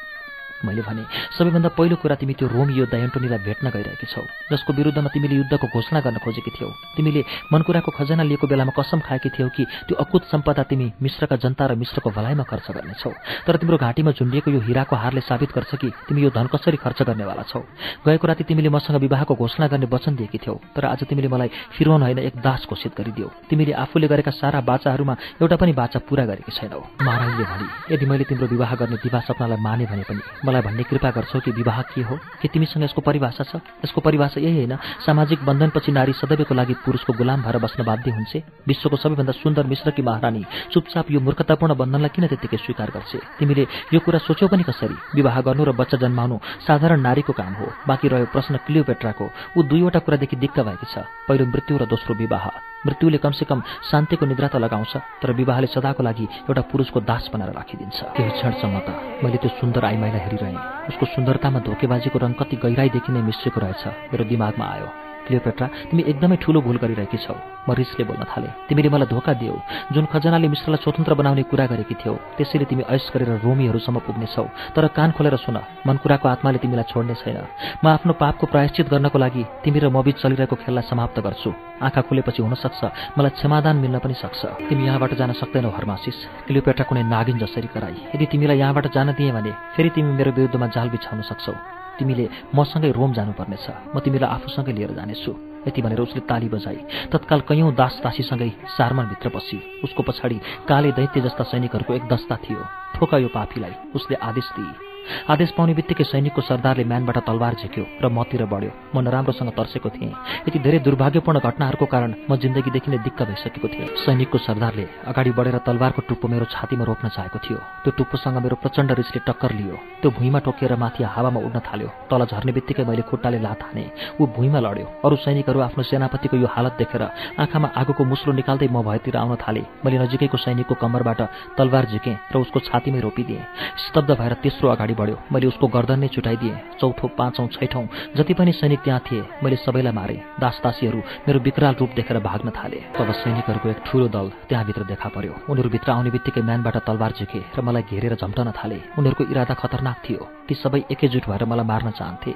मैले 0.65 0.83
भने 0.83 1.03
सबैभन्दा 1.39 1.69
पहिलो 1.78 1.97
कुरा 2.03 2.15
तिमी 2.20 2.35
त्यो 2.35 2.49
रोम 2.49 2.70
योद्धा 2.70 2.99
एन्टोनीलाई 2.99 3.39
भेट्न 3.39 3.70
गइरहेकी 3.70 4.07
छौ 4.07 4.23
जसको 4.51 4.73
विरुद्धमा 4.73 5.11
तिमीले 5.15 5.35
युद्धको 5.37 5.67
घोषणा 5.69 6.01
गर्न 6.01 6.19
खोजेकी 6.19 6.51
थियौ। 6.51 6.69
तिमीले 6.97 7.23
मनकुराको 7.53 7.91
खजना 7.95 8.23
लिएको 8.23 8.47
बेलामा 8.47 8.73
कसम 8.75 9.01
खाएकी 9.07 9.31
थियौ 9.31 9.49
कि 9.57 9.65
त्यो 9.87 9.97
अकुत 9.97 10.23
सम्पदा 10.33 10.62
तिमी 10.70 10.87
मिश्रका 11.03 11.37
जनता 11.37 11.67
र 11.67 11.75
मिश्रको 11.78 12.11
भलाइमा 12.11 12.45
खर्च 12.45 12.70
गर्नेछौ 12.77 13.12
तर 13.47 13.57
तिम्रो 13.57 13.77
घाँटीमा 13.78 14.11
झुन्डिएको 14.19 14.51
यो 14.51 14.61
हिराको 14.67 14.97
हारले 14.97 15.20
साबित 15.20 15.51
गर्छ 15.55 15.75
कि 15.77 15.89
तिमी 16.09 16.23
यो 16.23 16.31
धन 16.31 16.47
कसरी 16.53 16.77
खर्च 16.77 17.03
गर्नेवाला 17.03 17.43
छौ। 17.49 17.61
गएको 18.07 18.27
राति 18.27 18.45
तिमीले 18.45 18.69
मसँग 18.69 18.97
विवाहको 18.99 19.35
घोषणा 19.35 19.67
गर्ने 19.69 19.87
वचन 19.87 20.17
दिएकी 20.17 20.39
थियौ 20.39 20.55
तर 20.77 20.85
आज 20.85 21.05
तिमीले 21.09 21.28
मलाई 21.28 21.51
फिरौन 21.77 22.03
होइन 22.03 22.19
एक 22.19 22.37
दास 22.41 22.67
घोषित 22.69 22.93
गरिदियो। 22.99 23.31
तिमीले 23.51 23.73
आफूले 23.78 24.09
गरेका 24.09 24.31
सारा 24.33 24.61
बाचाहरूमा 24.61 25.15
एउटा 25.41 25.57
पनि 25.57 25.73
बाचा 25.73 25.99
पूरा 26.09 26.25
गरेकी 26.27 26.53
छैनौ। 26.53 26.81
महाराजले 27.03 27.45
भने 27.45 27.95
यदि 27.95 28.07
मैले 28.07 28.25
तिम्रो 28.25 28.47
विवाह 28.49 28.75
गर्ने 28.75 28.97
दिवा 29.05 29.20
सपनालाई 29.20 29.61
माने 29.61 29.87
भने 29.87 30.03
पनि 30.09 30.20
मलाई 30.49 30.62
भन्ने 30.62 30.83
कृपा 30.83 31.10
गर्छौ 31.10 31.41
कि 31.41 31.51
विवाह 31.51 31.83
के 31.83 32.02
हो? 32.02 32.17
के 32.43 32.49
तिमीसँग 32.49 32.85
यसको 32.85 33.01
परिभाषा 33.01 33.44
छ? 33.44 33.57
यसको 33.85 34.01
परिभाषा 34.01 34.41
यही 34.41 34.57
होइन। 34.57 34.77
सामाजिक 35.07 35.44
बन्धनपछि 35.44 35.93
नारी 35.93 36.12
सदैवको 36.12 36.55
लागि 36.55 36.75
पुरुषको 36.75 37.12
गुलाम 37.12 37.43
भएर 37.43 37.59
बस्न 37.59 37.85
बाध्य 37.85 38.10
हुन्छ। 38.10 38.36
विश्वको 38.67 38.97
सबैभन्दा 38.97 39.33
सुन्दर 39.33 39.67
मिश्रकी 39.67 40.02
महारानी 40.02 40.44
चुपचाप 40.73 41.10
यो 41.10 41.20
मूर्खतापूर्ण 41.20 41.75
बन्धनलाई 41.75 42.09
किन 42.09 42.27
त्यतिकै 42.27 42.57
स्वीकार 42.57 42.91
गर्छे? 42.91 43.18
तिमीले 43.39 43.67
यो 43.94 44.01
कुरा 44.01 44.18
सोच्यौ 44.18 44.49
पनि 44.49 44.62
कसरी? 44.62 44.97
विवाह 45.15 45.41
गर्नु 45.41 45.65
र 45.65 45.73
बच्चा 45.73 45.97
जन्माउनु 45.99 46.39
साधारण 46.67 47.01
नारीको 47.01 47.33
काम 47.33 47.52
हो। 47.52 47.67
बाँकी 47.89 48.09
रह्यो 48.09 48.27
प्रश्न 48.33 48.57
क्लियोपेट्राको। 48.57 49.27
ऊ 49.57 49.62
दुईवटा 49.62 49.99
कुरादेखि 49.99 50.36
दिक्क 50.36 50.60
भएकी 50.60 50.86
छ। 50.89 51.05
पहिलो 51.28 51.47
मृत्यु 51.47 51.77
र 51.77 51.85
दोस्रो 51.85 52.15
विवाह। 52.15 52.44
मृत्युले 52.87 53.19
कमसेकम 53.19 53.59
शान्तिको 53.91 54.27
निद्रा 54.27 54.49
त 54.49 54.57
लगाउँछ 54.57 54.93
तर 55.23 55.33
विवाहले 55.33 55.67
सदाको 55.67 56.03
लागि 56.03 56.27
एउटा 56.47 56.63
पुरुषको 56.71 57.01
दास 57.01 57.31
बनाएर 57.33 57.53
राखिदिन्छ। 57.59 57.99
केही 58.15 58.31
क्षणसम्म 58.39 58.77
त 58.87 58.89
मैले 59.25 59.37
त्यो 59.43 59.51
सुन्दर 59.59 59.85
आइमाईलाई 59.85 60.23
हेरिरहेँ। 60.27 60.57
उसको 60.91 61.05
सुन्दरतामा 61.15 61.59
धोकेबाजीको 61.67 62.19
रङ 62.19 62.33
कति 62.39 62.57
गहिराईदेखि 62.63 63.11
नै 63.13 63.23
मिश्रेको 63.29 63.59
रहेछ। 63.61 63.83
मेरो 64.15 64.25
दिमागमा 64.31 64.67
आयो 64.75 65.08
क्लियोपेट्रा 65.29 65.67
तिमी 65.93 66.03
एकदमै 66.11 66.37
ठूलो 66.43 66.59
भूल 66.65 66.77
गरिरहेकी 66.83 67.19
छौ 67.21 67.37
म 67.69 67.77
रिसले 67.77 68.05
बोल्न 68.09 68.25
थालेँ। 68.25 68.53
तिमीले 68.69 68.89
मलाई 68.89 69.09
धोका 69.13 69.33
दियौ। 69.37 69.55
जुन 69.93 70.05
खजनाले 70.09 70.49
मिश्रलाई 70.49 70.81
स्वतन्त्र 70.81 71.15
बनाउने 71.21 71.43
कुरा 71.53 71.67
गरेकी 71.69 71.95
थियौ 72.01 72.15
त्यसैले 72.37 72.65
तिमी 72.65 72.83
ऐस 72.89 73.13
गरेर 73.13 73.45
रोमीहरूसम्म 73.45 73.99
पुग्नेछौ 74.09 74.47
तर 74.75 74.85
कान 74.97 75.11
खोलेर 75.13 75.37
सुन 75.37 75.57
मनकुराको 75.87 76.27
आत्माले 76.29 76.59
तिमीलाई 76.65 76.89
छोड्ने 76.89 77.15
छैन। 77.21 77.39
म 77.85 77.87
आफ्नो 77.93 78.13
पापको 78.17 78.45
प्रायश्चित 78.49 78.89
गर्नको 78.89 79.19
लागि 79.19 79.43
तिमी 79.65 79.79
र 79.79 79.93
मबिच 79.93 80.17
चलिरहेको 80.23 80.57
खेललाई 80.65 80.85
समाप्त 80.89 81.21
गर्छु। 81.21 81.51
आँखा 81.79 82.01
खुलेपछि 82.09 82.41
हुनसक्छ 82.43 82.81
मलाई 83.19 83.33
क्षमादान 83.37 83.77
मिल्न 83.85 83.99
पनि 84.01 84.15
सक्छ। 84.17 84.41
तिमी 84.69 84.83
यहाँबाट 84.89 85.13
जान 85.15 85.33
सक्दैनौ 85.37 85.71
हर्मासिस। 85.71 86.19
क्लियोपेट्रा 86.49 86.85
कुनै 86.89 87.03
नागिन 87.05 87.39
जसरी 87.39 87.69
कराई। 87.69 88.17
यदि 88.17 88.27
तिमीलाई 88.33 88.59
यहाँबाट 88.59 88.87
जान 88.97 89.13
दिए 89.13 89.33
भने 89.37 89.53
फेरि 89.77 89.91
तिमी 89.95 90.11
मेरो 90.19 90.33
विरुद्धमा 90.33 90.67
जाल 90.75 90.89
बिछाउन 90.89 91.23
सक्छौ। 91.23 91.78
तिमीले 91.99 92.28
मसँगै 92.55 92.91
रोम 92.91 93.12
जानुपर्नेछ। 93.12 93.67
म 93.94 93.99
तिमीलाई 94.01 94.31
आफूसँगै 94.31 94.73
लिएर 94.73 94.93
जानेछु। 94.94 95.33
यति 95.68 95.83
भनेर 95.83 96.01
उसले 96.01 96.20
ताली 96.20 96.49
बजाई। 96.49 97.09
तत्काल 97.12 97.41
कैयौँ 97.49 97.75
दास 97.75 98.01
दासीसँगै 98.05 98.51
सारमनभित्र 98.78 99.28
पसी 99.28 99.59
उसको 99.85 100.02
पछाडि 100.02 100.39
काले 100.68 100.93
दैत्य 100.93 101.20
जस्ता 101.20 101.44
सैनिकहरूको 101.44 101.94
एक 101.94 102.05
दस्ता 102.09 102.36
थियो। 102.36 102.62
ठोका 102.94 103.18
यो 103.18 103.28
पापीलाई। 103.28 103.75
उसले 103.94 104.17
आदेश 104.17 104.49
दिए। 104.57 104.98
आदेश 105.28 105.51
पाउने 105.57 105.75
बित्तिकै 105.75 106.05
सैनिकको 106.05 106.41
सरदारले 106.43 106.85
म्यानबाट 106.85 107.19
तलवार 107.28 107.55
झिक्यो 107.61 107.85
र 108.03 108.09
मतिर 108.09 108.45
बढ्यो। 108.47 108.70
म 108.95 109.01
नराम्रोसँग 109.01 109.51
तर्सेको 109.53 109.89
थिएँ। 109.91 110.12
यति 110.49 110.59
धेरै 110.59 110.78
दुर्भाग्यपूर्ण 110.87 111.39
घटनाहरूको 111.41 111.87
कारण 111.87 112.11
म 112.31 112.37
जिन्दगीदेखि 112.37 112.91
नै 112.91 112.99
दिक्क 113.07 113.20
भइसकेको 113.28 113.69
थिएँ। 113.69 113.89
सैनिकको 114.05 114.39
सरदारले 114.39 114.85
अगाडि 115.11 115.31
बढेर 115.39 115.57
तलवारको 115.67 116.01
टुप्पो 116.09 116.27
मेरो 116.28 116.45
छातीमा 116.53 116.85
रोप्न 116.85 117.09
चाहेको 117.09 117.39
थियो। 117.39 117.59
त्यो 117.85 117.91
टुप्पोसँग 117.99 118.37
मेरो 118.45 118.57
प्रचण्ड 118.62 118.91
रिसले 118.99 119.20
टक्कर 119.28 119.53
लियो। 119.59 119.77
त्यो 120.03 120.11
भुइँमा 120.11 120.39
टोकिएर 120.47 120.77
माथि 120.77 121.03
हावामा 121.05 121.41
उड्न 121.41 121.59
थाल्यो। 121.67 121.89
तल 122.11 122.25
झर्ने 122.27 122.53
बित्तिकै 122.53 122.85
मैले 122.85 123.03
खुट्टाले 123.09 123.39
लात 123.39 123.62
हाने। 123.62 123.85
ऊ 124.20 124.27
भुइँमा 124.37 124.61
लड्यो। 124.61 124.87
अरू 125.05 125.17
सैनिकहरू 125.17 125.61
आफ्नो 125.61 125.83
सेनापतिको 125.83 126.37
यो 126.37 126.49
हालत 126.49 126.75
देखेर 126.78 127.03
आँखामा 127.39 127.69
आगोको 127.77 128.05
मुस्लो 128.05 128.33
निकाल्दै 128.33 128.69
म 128.69 128.83
भएतिर 128.83 129.17
आउन 129.17 129.37
थाले। 129.37 129.62
मैले 129.85 129.99
नजिकैको 129.99 130.37
सैनिकको 130.37 130.75
कम्मरबाट 130.75 131.20
तलवार 131.59 131.85
झिकेँ 131.93 132.17
र 132.33 132.37
उसको 132.39 132.59
छातीमै 132.61 133.01
रोपिदिएँ। 133.01 133.43
स्तब्ध 133.78 134.11
भएर 134.19 134.33
तेस्रो 134.43 134.69
अगाडि 134.69 134.95
बढ्यो। 134.99 135.17
मैले 135.33 135.47
उसको 135.47 135.67
गर्दन 135.68 135.99
नै 136.01 136.09
छुटाइदिएँ 136.09 136.57
चौथो 136.81 137.07
पाँचौँ 137.18 137.47
छैठौँ 137.55 137.86
जति 138.17 138.35
पनि 138.35 138.52
सैनिक 138.52 138.81
त्यहाँ 138.85 139.01
थिए 139.07 139.23
मैले 139.43 139.57
सबैलाई 139.57 139.93
मारेँ। 139.93 140.18
दासदासीहरू 140.41 140.99
मेरो 141.27 141.39
विकराल 141.41 141.75
रूप 141.81 141.91
देखेर 141.97 142.18
भाग्न 142.18 142.51
थाले। 142.51 142.78
तब 142.97 143.12
सैनिकहरूको 143.15 143.68
एक 143.68 143.81
ठुलो 143.86 144.09
दल 144.09 144.27
त्यहाँभित्र 144.49 144.83
देखा 144.91 145.09
पर्यो। 145.09 145.33
उनीहरूभित्र 145.49 145.91
आउने 145.93 146.10
बित्तिकै 146.10 146.43
म्यानबाट 146.43 146.77
तलवार 146.86 147.12
झुके 147.18 147.41
र 147.57 147.60
मलाई 147.62 147.83
घेरेर 147.91 148.15
झम्टन 148.17 148.51
थाले। 148.59 148.78
उनीहरूको 148.99 149.25
इरादा 149.33 149.55
खतरनाक 149.55 149.99
थियो। 150.05 150.23
ती 150.49 150.55
सबै 150.55 150.81
एकैजुट 150.91 151.25
भएर 151.28 151.44
मलाई 151.44 151.67
मार्न 151.67 151.91
चाहन्थे। 151.99 152.33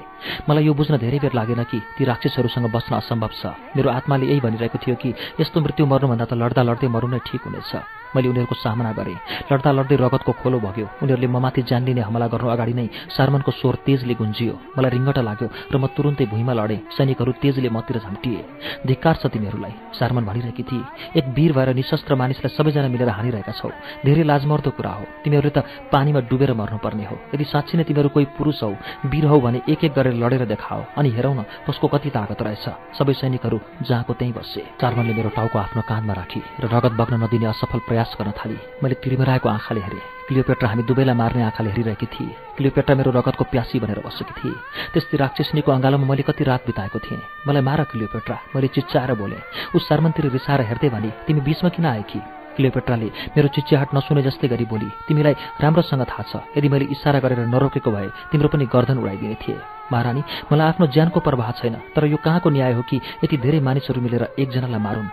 मलाई 0.48 0.64
यो 0.64 0.74
बुझ्न 0.74 0.96
धेरै 0.98 1.18
बेर 1.18 1.32
लागेन 1.32 1.62
कि 1.64 1.78
ती 1.96 2.04
राक्षसहरूसँग 2.04 2.66
बस्न 2.68 2.92
असम्भव 3.00 3.32
छ। 3.40 3.42
मेरो 3.76 3.88
आत्माले 3.90 4.26
यही 4.26 4.40
भनिरहेको 4.40 4.78
थियो 4.78 4.96
कि 5.02 5.10
यस्तो 5.40 5.60
मृत्यु 5.60 5.86
मर्नुभन्दा 5.86 6.24
त 6.28 6.32
लड्दा 6.36 6.62
लड्दै 6.62 6.88
मर्नु 6.92 7.08
नै 7.16 7.20
ठिक 7.26 7.42
हुनेछ। 7.48 8.01
मैले 8.14 8.28
उनीहरूको 8.28 8.54
सामना 8.54 8.92
गरेँ। 8.92 9.16
लड्दा 9.50 9.70
लड्दै 9.72 9.96
रगतको 9.96 10.32
खोलो 10.40 10.58
भग्यो। 10.60 10.86
उनीहरूले 11.02 11.28
ममाथि 11.28 11.62
जान 11.68 11.82
लिने 11.84 12.02
हमला 12.04 12.26
गर्नु 12.28 12.48
अगाडि 12.48 12.74
नै 12.74 12.86
सारमनको 13.16 13.50
स्वर 13.52 13.74
तेजले 13.86 14.14
गुन्जियो। 14.14 14.54
मलाई 14.76 14.90
रिङ्गट 14.96 15.18
लाग्यो 15.18 15.48
र 15.72 15.74
म 15.76 15.86
तुरुन्तै 15.96 16.26
भुइँमा 16.32 16.52
लडेँ। 16.52 16.80
सैनिकहरू 16.96 17.32
तेजले 17.42 17.68
मतिर 17.68 17.96
झम्टिए। 18.04 18.40
धिक्कार 18.86 19.14
छ 19.20 19.24
तिमीहरूलाई 19.32 19.72
सारमन 19.98 20.24
भनिरहेकी 20.24 20.62
थिए। 20.62 20.84
एक 21.18 21.26
वीर 21.36 21.52
भएर 21.52 21.68
निशस्त्र 21.74 22.14
मानिसलाई 22.14 22.52
सबैजना 22.56 22.88
मिलेर 22.88 23.08
हानिरहेका 23.08 23.52
छौ। 23.52 23.70
धेरै 24.04 24.24
लाजमर्दो 24.24 24.70
कुरा 24.76 24.92
हो। 24.98 25.04
तिमीहरूले 25.24 25.52
त 25.56 25.64
पानीमा 25.92 26.20
डुबेर 26.30 26.52
मर्नुपर्ने 26.52 27.04
हो। 27.10 27.16
यदि 27.34 27.44
साँच्ची 27.44 27.74
नै 27.78 27.84
तिमीहरू 27.88 28.08
कोही 28.14 28.26
पुरुष 28.36 28.62
हौ 28.62 28.72
वीर 29.12 29.24
हौ 29.30 29.38
भने 29.40 29.58
एक 29.68 29.80
एक 29.84 29.92
गरेर 29.92 30.14
लडेर 30.22 30.44
देखाओ 30.52 30.82
अनि 30.98 31.08
हेरौ 31.16 31.32
न 31.34 31.40
कसको 31.66 31.86
कति 31.88 32.10
तागत 32.10 32.40
रहेछ। 32.42 32.66
सबै 32.98 33.14
सैनिकहरू 33.20 33.58
जहाँको 33.88 34.12
त्यहीँ 34.18 34.34
बसे। 34.34 34.62
चारमनले 34.80 35.14
मेरो 35.14 35.30
टाउको 35.36 35.56
आफ्नो 35.58 35.82
कानमा 35.88 36.14
राखी 36.14 36.40
र 36.62 36.64
रगत 36.66 36.92
बग्न 36.98 37.14
नदिने 37.22 37.46
असफल 37.46 37.80
प्रयास 37.88 38.01
गर्न 38.18 38.30
थाली। 38.32 38.56
मैले 38.82 38.94
तिरमिराएको 39.02 39.48
आँखाले 39.48 39.80
हेरेँ। 39.80 40.00
क्लियोपेट्रा 40.28 40.68
हामी 40.68 40.82
दुवैलाई 40.82 41.14
मार्ने 41.14 41.42
आँखाले 41.42 41.70
हेरिरहेकी 41.70 42.06
थिए। 42.06 42.34
क्लियोपेट्रा 42.56 42.94
मेरो 42.96 43.10
रगतको 43.10 43.44
प्यासी 43.44 43.80
भनेर 43.80 44.00
बसेकी 44.06 44.34
थिए। 44.38 44.54
त्यस्तै 44.92 45.16
राक्षसनीको 45.18 45.72
अँगालोमा 45.72 46.06
मैले 46.06 46.22
कति 46.22 46.44
रात 46.44 46.62
बिताएको 46.66 46.98
थिएँ। 46.98 47.20
मलाई 47.46 47.62
मार 47.62 47.84
क्लियोपेट्रा 47.90 48.36
मैले 48.54 48.68
चिच्चाएर 48.74 49.14
बोलेँ 49.14 49.42
उस 49.76 49.88
शर्मनतिर 49.88 50.30
रिसाएर 50.30 50.60
हेर्दै 50.70 50.88
भने 50.88 51.10
तिमी 51.26 51.40
बिचमा 51.40 51.68
किन 51.68 51.86
आएकी 51.86 52.20
क्लियोपेट्राले 52.56 53.08
मेरो 53.36 53.48
चिच्याहाट 53.48 53.94
नसुने 53.94 54.22
जस्तै 54.22 54.48
गरी 54.48 54.64
बोली 54.68 54.88
तिमीलाई 55.08 55.34
राम्रोसँग 55.60 56.04
थाहा 56.04 56.22
छ। 56.22 56.44
यदि 56.56 56.68
मैले 56.68 56.84
इसारा 56.92 57.18
गरेर 57.24 57.48
नरोकेको 57.48 57.90
भए 57.90 58.08
तिम्रो 58.30 58.48
पनि 58.48 58.66
गर्दन 58.68 58.98
उडाइदिने 58.98 59.36
थिए। 59.40 59.56
महारानी 59.92 60.22
मलाई 60.52 60.66
आफ्नो 60.68 60.86
ज्यानको 60.86 61.20
प्रवाह 61.20 61.50
छैन 61.58 61.74
तर 61.96 62.04
यो 62.06 62.16
कहाँको 62.16 62.50
न्याय 62.50 62.72
हो 62.72 62.82
कि 62.84 63.00
यति 63.24 63.36
धेरै 63.36 63.60
मानिसहरू 63.60 64.00
मिलेर 64.00 64.28
एकजनालाई 64.38 64.80
मारुन्? 64.80 65.08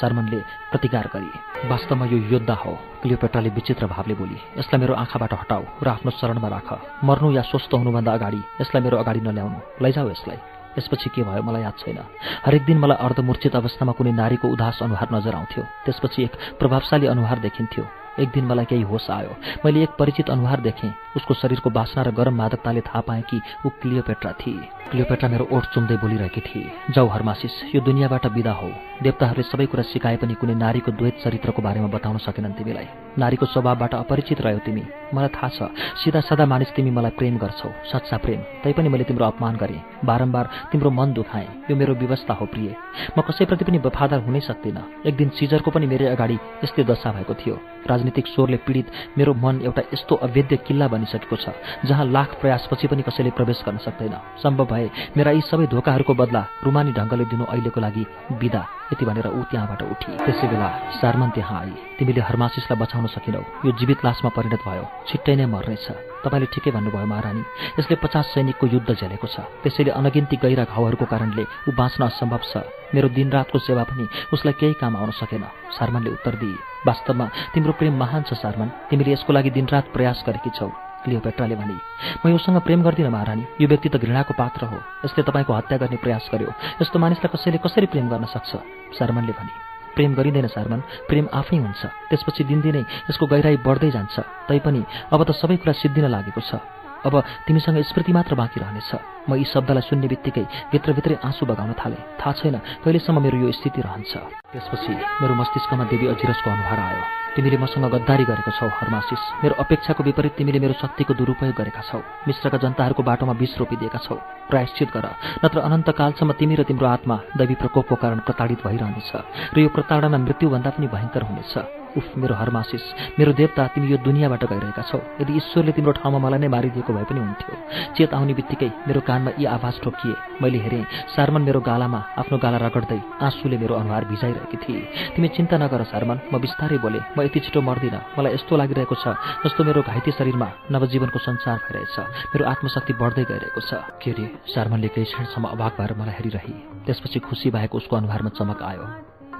शर्मनले 0.00 0.40
प्रतिकार 0.70 1.10
गरे। 1.14 1.68
वास्तवमा 1.68 2.06
यो 2.06 2.18
योद्धा 2.18 2.54
हो 2.54 2.78
क्लियोपेट्राले 3.02 3.48
विचित्र 3.48 3.86
भावले 3.86 4.14
बोली। 4.14 4.38
यसलाई 4.58 4.80
मेरो 4.80 4.94
आँखाबाट 4.94 5.32
हटाऊ 5.32 5.64
र 5.82 5.88
आफ्नो 5.88 6.10
शरणमा 6.10 6.48
राख। 6.48 6.68
मर्नु 7.04 7.32
या 7.32 7.42
स्वस्थ 7.42 7.74
हुनुभन्दा 7.74 8.12
अगाडि 8.12 8.40
यसलाई 8.60 8.82
मेरो 8.82 8.96
अगाडि 8.96 9.20
नल्याउनु। 9.20 9.84
लैजाऊ 9.84 10.10
यसलाई। 10.10 10.36
यसपछि 10.78 11.10
के 11.14 11.22
भयो 11.22 11.42
मलाई 11.42 11.62
याद 11.62 11.74
छैन। 11.78 11.98
हरेक 12.46 12.64
दिन 12.64 12.78
मलाई 12.78 12.96
अर्धमूर्छित 12.96 13.56
अवस्थामा 13.56 13.92
कुनै 13.92 14.12
नारीको 14.12 14.48
उदास 14.48 14.82
अनुहार 14.82 15.08
नजर 15.12 15.34
आउँथ्यो। 15.34 15.64
त्यसपछि 15.84 16.22
एक 16.24 16.32
प्रभावशाली 16.58 17.06
अनुहार 17.06 17.38
देखिन्थ्यो। 17.38 17.99
एक 18.18 18.30
दिन 18.30 18.44
मलाई 18.44 18.64
केही 18.64 18.82
होस 18.82 19.10
आयो। 19.10 19.36
मैले 19.64 19.82
एक 19.82 19.90
परिचित 19.98 20.30
अनुहार 20.30 20.60
देखेँ। 20.60 20.94
उसको 21.16 21.34
शरीरको 21.34 21.70
बासना 21.70 22.02
र 22.02 22.10
गरम 22.10 22.34
मादकताले 22.34 22.80
थाहा 22.80 23.00
पाएँ 23.00 23.22
कि 23.22 23.42
ऊ 23.66 23.68
क्लियोपेट्रा 23.68 24.32
थिए। 24.32 24.68
क्लियोपेट्रा 24.90 25.28
मेरो 25.28 25.48
ओठ 25.52 25.66
चुम्दै 25.66 25.96
बोलिरहेकी 25.96 26.40
थिए। 26.40 26.70
जाउ 26.90 27.08
हर्मासिस 27.08 27.74
यो 27.74 27.80
दुनियाँबाट 27.80 28.26
विदा 28.26 28.52
हो। 28.52 28.72
देवताहरूले 29.02 29.42
सबै 29.42 29.66
कुरा 29.66 29.82
सिकाए 29.82 30.16
पनि 30.16 30.34
कुनै 30.34 30.54
नारीको 30.54 30.92
द्वैत 30.92 31.16
चरित्रको 31.24 31.62
बारेमा 31.62 31.86
बताउन 31.86 32.18
सकेनन् 32.18 32.52
तिमीलाई। 32.52 32.86
नारीको 33.20 33.46
स्वभावबाट 33.46 33.94
अपरिचित 33.94 34.40
रह्यो 34.40 34.58
तिमी। 34.64 34.84
मलाई 35.14 35.28
थाहा 35.36 35.48
छ 35.48 35.58
सिधा 36.00 36.20
सादा 36.22 36.46
मानिस 36.46 36.70
तिमी 36.72 36.90
मलाई 36.90 37.12
प्रेम 37.18 37.36
गर्छौ 37.38 37.68
सच्चा 37.92 38.16
प्रेम। 38.16 38.40
तैपनि 38.64 38.88
मैले 38.88 39.04
तिम्रो 39.04 39.26
अपमान 39.26 39.56
गरेँ। 39.56 39.82
बारम्बार 40.04 40.46
तिम्रो 40.72 40.90
मन 40.90 41.12
दुखाएँ। 41.12 41.48
यो 41.70 41.76
मेरो 41.76 41.94
व्यवस्था 41.94 42.34
हो 42.34 42.46
प्रिय। 42.46 42.74
म 43.18 43.20
कसैप्रति 43.20 43.64
पनि 43.64 43.78
वफादार 43.78 44.20
हुनै 44.24 44.40
सक्दिनँ। 44.40 44.84
एक 45.06 45.16
दिन 45.16 45.28
सिजरको 45.36 45.70
पनि 45.70 45.86
मेरै 45.86 46.06
अगाडि 46.14 46.38
यस्तै 46.64 46.84
दशा 46.84 47.12
भएको 47.12 47.34
थियो। 47.34 47.56
राजनीतिक 47.90 48.26
स्वरले 48.26 48.56
पीडित 48.66 48.86
मेरो 49.18 49.34
मन 49.34 49.60
एउटा 49.66 49.82
यस्तो 49.92 50.14
अवेद्य 50.22 50.56
किल्ला 50.66 50.88
बनिसकेको 50.88 51.36
छ 51.36 51.52
जहाँ 51.84 52.06
लाख 52.06 52.40
प्रयासपछि 52.40 52.86
पनि 52.86 53.02
कसैले 53.02 53.30
प्रवेश 53.34 53.62
गर्न 53.66 53.78
सक्दैन। 53.82 54.14
सम्भव 54.42 54.64
भए 54.72 54.86
मेरा 55.16 55.30
यी 55.30 55.42
सबै 55.50 55.66
धोकाहरूको 55.66 56.14
बदला 56.14 56.42
रुमानी 56.64 56.92
ढङ्गले 56.92 57.24
दिनु 57.26 57.44
अहिलेको 57.44 57.80
लागि 57.80 58.04
विदा 58.40 58.62
यति 58.92 59.04
भनेर 59.04 59.26
ऊ 59.28 59.42
त्यहाँबाट 59.50 59.82
उठी। 59.82 60.10
त्यसै 60.24 60.46
बेला 60.46 60.68
सारमन 61.00 61.30
त्यहाँ 61.34 61.60
आई। 61.60 61.89
तिमीले 62.00 62.20
हर्मासिसलाई 62.24 62.80
बचाउन 62.80 63.06
सकिनौ। 63.12 63.44
यो 63.60 63.70
जीवित 63.76 64.00
लासमा 64.00 64.32
परिणत 64.32 64.64
भयो। 64.64 64.84
छिट्टै 65.04 65.36
नै 65.36 65.44
मर्नेछ। 65.44 65.86
तपाईँले 66.24 66.48
ठिकै 66.48 66.70
भन्नुभयो 66.72 67.06
महारानी। 67.12 67.42
यसले 67.76 67.96
पचास 68.00 68.26
सैनिकको 68.32 68.66
युद्ध 68.72 68.88
झेलेको 68.88 69.26
छ। 69.28 69.44
त्यसैले 69.60 69.92
अनगिन्ती 69.92 70.36
गहिरा 70.40 70.64
घाउहरूको 70.64 71.04
कारणले 71.04 71.44
ऊ 71.68 71.70
बाँच्न 71.76 72.00
असम्भव 72.08 72.42
छ। 72.48 72.64
मेरो 72.96 73.08
दिनरातको 73.12 73.58
सेवा 73.60 73.84
पनि 73.84 74.08
उसलाई 74.32 74.54
केही 74.56 74.74
काम 74.80 74.96
आउन 74.96 75.12
सकेन। 75.12 75.44
सारमनले 75.76 76.10
उत्तर 76.16 76.34
दिए। 76.40 76.56
वास्तवमा 76.88 77.26
तिम्रो 77.52 77.72
प्रेम 77.76 77.94
महान 78.00 78.22
छ 78.24 78.32
सारमन। 78.32 78.68
तिमीले 78.88 79.12
यसको 79.12 79.32
लागि 79.36 79.50
दिनरात 79.52 79.92
प्रयास 79.92 80.24
गरेकी 80.24 80.50
छौ। 80.56 80.72
क्लियोपेट्राले 81.04 81.56
भने 81.56 81.76
म 82.24 82.28
योसँग 82.32 82.60
प्रेम 82.64 82.80
गर्दिनँ 82.80 83.12
महारानी। 83.12 83.44
यो 83.60 83.68
व्यक्ति 83.68 83.88
त 83.92 83.96
घृणाको 84.00 84.32
पात्र 84.40 84.72
हो। 84.72 84.78
यसले 85.04 85.22
तपाईँको 85.28 85.52
हत्या 85.52 85.76
गर्ने 85.78 85.96
प्रयास 86.00 86.28
गर्यो। 86.32 86.48
यस्तो 86.80 86.96
मानिसलाई 86.96 87.28
कसैले 87.28 87.58
कसरी 87.60 87.86
प्रेम 87.92 88.08
गर्न 88.08 88.24
सक्छ? 88.24 88.56
शर्मनले 88.96 89.32
भने 89.32 89.69
प्रेम 89.94 90.14
गरिँदैन 90.14 90.46
शर्मन 90.46 90.80
प्रेम 91.08 91.26
आफै 91.32 91.56
हुन्छ। 91.56 91.80
त्यसपछि 92.08 92.42
दिनदिनै 92.44 92.82
यसको 93.08 93.24
गहिराई 93.26 93.56
बढ्दै 93.66 93.90
जान्छ। 93.90 94.14
तैपनि 94.48 94.82
अब 95.12 95.20
त 95.24 95.30
सबै 95.40 95.56
कुरा 95.60 95.72
सिद्धिन 95.82 96.06
लागेको 96.08 96.40
छ। 96.40 96.79
अब 97.06 97.14
तिमीसँग 97.46 97.78
स्मृति 97.90 98.12
मात्र 98.12 98.34
बाँकी 98.34 98.60
रहनेछ। 98.60 98.90
म 99.28 99.34
यी 99.36 99.44
शब्दलाई 99.44 99.82
सुन्ने 99.88 100.08
बित्तिकै 100.08 100.44
भित्रभित्रै 100.72 101.16
आँसु 101.24 101.46
बगाउन 101.46 101.72
थालेँ। 101.80 102.02
थाहा 102.20 102.32
छैन 102.32 102.56
कहिलेसम्म 102.84 103.20
मेरो 103.22 103.38
यो 103.38 103.52
स्थिति 103.52 103.80
रहन्छ। 103.80 104.12
त्यसपछि 104.52 104.92
मेरो 105.20 105.34
मस्तिष्कमा 105.34 105.84
देवी 105.92 106.06
अजिरसको 106.12 106.50
अनुहार 106.50 106.80
आयो। 106.80 107.02
तिमीले 107.30 107.58
मसँग 107.62 107.86
गद्दारी 107.94 108.24
गरेको 108.26 108.50
छौ 108.50 108.66
हरमासिस। 108.66 109.22
मेरो 109.44 109.54
अपेक्षाको 109.62 110.02
विपरीत 110.02 110.34
तिमीले 110.34 110.58
मेरो 110.58 110.74
शक्तिको 110.82 111.14
दुरुपयोग 111.14 111.54
गरेका 111.54 111.82
छौ। 111.86 112.02
मिश्रका 112.26 112.58
जनताहरूको 112.58 113.02
बाटोमा 113.06 113.32
विष 113.38 113.54
रोपिदिएका 113.58 113.98
छौ। 114.02 114.14
प्रायश्चित 114.50 114.88
गर 114.90 115.06
नत्र 115.44 115.58
अनन्तकालसम्म 115.62 116.32
तिमी 116.34 116.54
र 116.58 116.62
तिम्रो 116.66 116.86
आत्मा 116.90 117.16
दैवी 117.38 117.54
प्रकोपको 117.54 117.94
कारण 118.02 118.18
प्रताडित 118.26 118.66
भइरहनेछ। 118.66 119.12
र 119.54 119.56
यो 119.62 119.68
प्रताडना 119.70 120.18
मृत्युभन्दा 120.18 120.70
पनि 120.74 120.86
भयङ्कर 120.90 121.22
हुनेछ। 121.22 121.79
उफ 121.98 122.06
मेरो 122.16 122.34
हरमासिस 122.34 122.84
मेरो 123.18 123.32
देवता 123.32 123.66
तिमी 123.74 123.86
यो 123.92 123.96
दुनियाँबाट 124.06 124.44
गइरहेका 124.44 124.82
छौ। 124.90 124.98
यदि 125.20 125.32
ईश्वरले 125.36 125.72
तिम्रो 125.72 125.92
ठाउँमा 125.98 126.18
मलाई 126.18 126.38
नै 126.38 126.48
मारिदिएको 126.48 126.92
भए 126.92 127.04
पनि 127.10 127.20
हुन्थ्यो। 127.20 127.54
चेत 127.96 128.14
आउने 128.14 128.34
बित्तिकै 128.34 128.70
मेरो 128.86 129.00
कानमा 129.08 129.30
यी 129.38 129.44
आवाज 129.56 129.74
ठोकिए। 129.82 130.14
मैले 130.42 130.58
हेरेँ 130.64 130.84
सारमन 131.14 131.42
मेरो 131.42 131.60
गालामा 131.60 132.00
आफ्नो 132.20 132.36
गाला 132.38 132.58
रगड्दै 132.66 133.00
आँसुले 133.20 133.56
मेरो 133.58 133.74
अनुहार 133.74 134.04
भिजाइरहेकी 134.10 134.56
थिए। 134.62 134.80
तिमी 135.14 135.28
चिन्ता 135.36 135.56
नगर 135.58 135.82
सारमन 135.92 136.18
म 136.32 136.38
बिस्तारै 136.38 136.78
बोले 136.78 137.00
म 137.16 137.26
यति 137.26 137.40
छिटो 137.44 137.60
मर्दिनँ। 137.60 138.18
मलाई 138.18 138.34
यस्तो 138.34 138.56
लागिरहेको 138.56 138.94
छ 138.94 139.14
जस्तो 139.44 139.60
मेरो 139.64 139.80
घाइते 139.82 140.10
शरीरमा 140.18 140.48
नवजीवनको 140.70 141.18
संसार 141.18 141.56
भइरहेछ। 141.66 141.96
मेरो 142.32 142.44
आत्मशक्ति 142.44 142.92
बढ्दै 143.00 143.24
गइरहेको 143.30 143.60
छ। 143.60 143.70
के 144.02 144.10
अरे 144.10 144.24
सारमनले 144.54 144.88
केही 144.94 145.06
क्षणसम्म 145.10 145.46
अभाग 145.54 145.72
भएर 145.78 145.92
मलाई 146.00 146.14
हेरिरहे। 146.18 146.54
त्यसपछि 146.86 147.18
खुसी 147.20 147.50
भएको 147.50 147.76
उसको 147.78 147.96
अनुहारमा 147.96 148.30
चमक 148.38 148.62
आयो। 148.62 148.84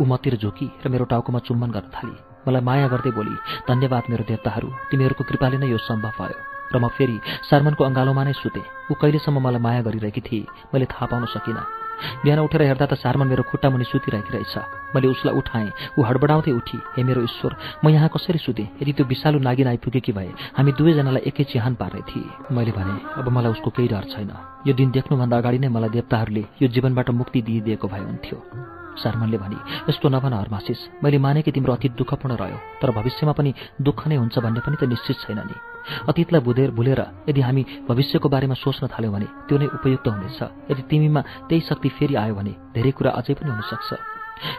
ऊ 0.01 0.05
मतिर 0.05 0.37
झोकी 0.37 0.67
र 0.85 0.89
मेरो 0.89 1.05
टाउकोमा 1.13 1.39
चुम्बन 1.45 1.71
गर्न 1.71 1.91
थाली। 1.95 2.30
मलाई 2.47 2.63
माया 2.69 2.87
गर्दै 2.93 3.13
बोली 3.19 3.35
धन्यवाद 3.69 4.05
मेरो 4.11 4.25
देवताहरू 4.31 4.69
तिमीहरूको 4.91 5.25
कृपाले 5.29 5.57
नै 5.59 5.69
यो 5.69 5.79
सम्भव 5.89 6.15
भयो। 6.21 6.39
र 6.71 6.79
म 6.79 6.87
फेरि 6.95 7.19
शर्मनको 7.51 7.83
अङ्गालोमा 7.85 8.23
नै 8.25 8.33
सुतेँ। 8.33 8.63
ऊ 8.91 8.95
कहिलेसम्म 8.95 9.39
मलाई 9.43 9.61
माया 9.67 9.83
गरिरहेकी 9.87 10.23
थिए 10.23 10.51
मैले 10.73 10.87
थाहा 10.87 11.07
पाउन 11.11 11.27
सकिनँ। 11.35 11.67
बिहान 12.25 12.39
उठेर 12.41 12.63
हेर्दा 12.63 12.87
त 12.87 12.95
सारमन 12.97 13.29
मेरो 13.29 13.43
खुट्टा 13.51 13.69
मुनि 13.71 13.85
सुतिरहेकी 13.85 14.33
रहेछ। 14.33 14.55
मैले 14.95 15.07
उसलाई 15.13 15.35
उठाएँ 15.37 15.99
ऊ 15.99 16.01
हडबडाउँदै 16.01 16.53
उठी 16.57 16.79
हे 16.97 17.03
मेरो 17.05 17.21
ईश्वर 17.29 17.53
म 17.85 17.89
यहाँ 17.91 18.09
कसरी 18.09 18.39
सुतेँ? 18.39 18.73
यदि 18.81 18.93
त्यो 18.97 19.05
विषालु 19.05 19.39
नागिन 19.43 19.69
आइपुगेकी 19.75 20.13
भए 20.17 20.33
हामी 20.57 20.73
दुवैजनालाई 20.79 21.23
एकै 21.29 21.45
चिहान 21.51 21.75
पार्ने 21.75 22.03
थिए। 22.09 22.55
मैले 22.57 22.73
भने 22.73 22.95
अब 23.21 23.29
मलाई 23.29 23.53
उसको 23.53 23.71
केही 23.77 23.89
डर 23.93 24.05
छैन। 24.15 24.33
यो 24.65 24.73
दिन 24.73 24.91
देख्नुभन्दा 24.97 25.37
अगाडि 25.37 25.59
नै 25.59 25.69
मलाई 25.69 25.91
देवताहरूले 25.91 26.45
यो 26.63 26.67
जीवनबाट 26.73 27.11
मुक्ति 27.21 27.43
दिइदिएको 27.43 27.87
भए 27.89 28.01
हुन्थ्यो। 28.01 28.80
शर्मनले 28.99 29.39
भने 29.39 29.57
यस्तो 29.89 30.09
नभन 30.09 30.33
हर्मासिस 30.33 30.79
मैले 31.05 31.19
माने 31.19 31.43
कि 31.43 31.51
तिम्रो 31.53 31.73
अतीत 31.73 31.93
दुःखपूर्ण 31.97 32.37
रह्यो 32.37 32.59
तर 32.83 32.91
भविष्यमा 32.91 33.33
पनि 33.33 33.55
दुःख 33.81 34.07
नै 34.09 34.17
हुन्छ 34.17 34.39
भन्ने 34.39 34.61
पनि 34.61 34.77
त 34.77 34.85
निश्चित 34.85 35.17
छैन 35.25 35.39
नि। 35.39 35.57
अतीतलाई 36.09 36.41
बुधेर 36.41 36.71
भुलेर 36.71 37.01
यदि 37.29 37.41
हामी 37.41 37.63
भविष्यको 37.89 38.29
बारेमा 38.29 38.55
सोच्न 38.55 38.87
थाल्यौँ 38.87 39.13
भने 39.15 39.29
त्यो 39.49 39.59
नै 39.59 39.67
उपयुक्त 39.67 40.07
हुनेछ। 40.09 40.41
यदि 40.71 40.83
तिमीमा 40.91 41.21
त्यही 41.49 41.61
शक्ति 41.61 41.89
फेरि 41.89 42.15
आयो 42.15 42.35
भने 42.35 42.53
धेरै 42.75 42.91
कुरा 42.91 43.11
अझै 43.11 43.35
पनि 43.35 43.51
हुनसक्छ। 43.51 43.91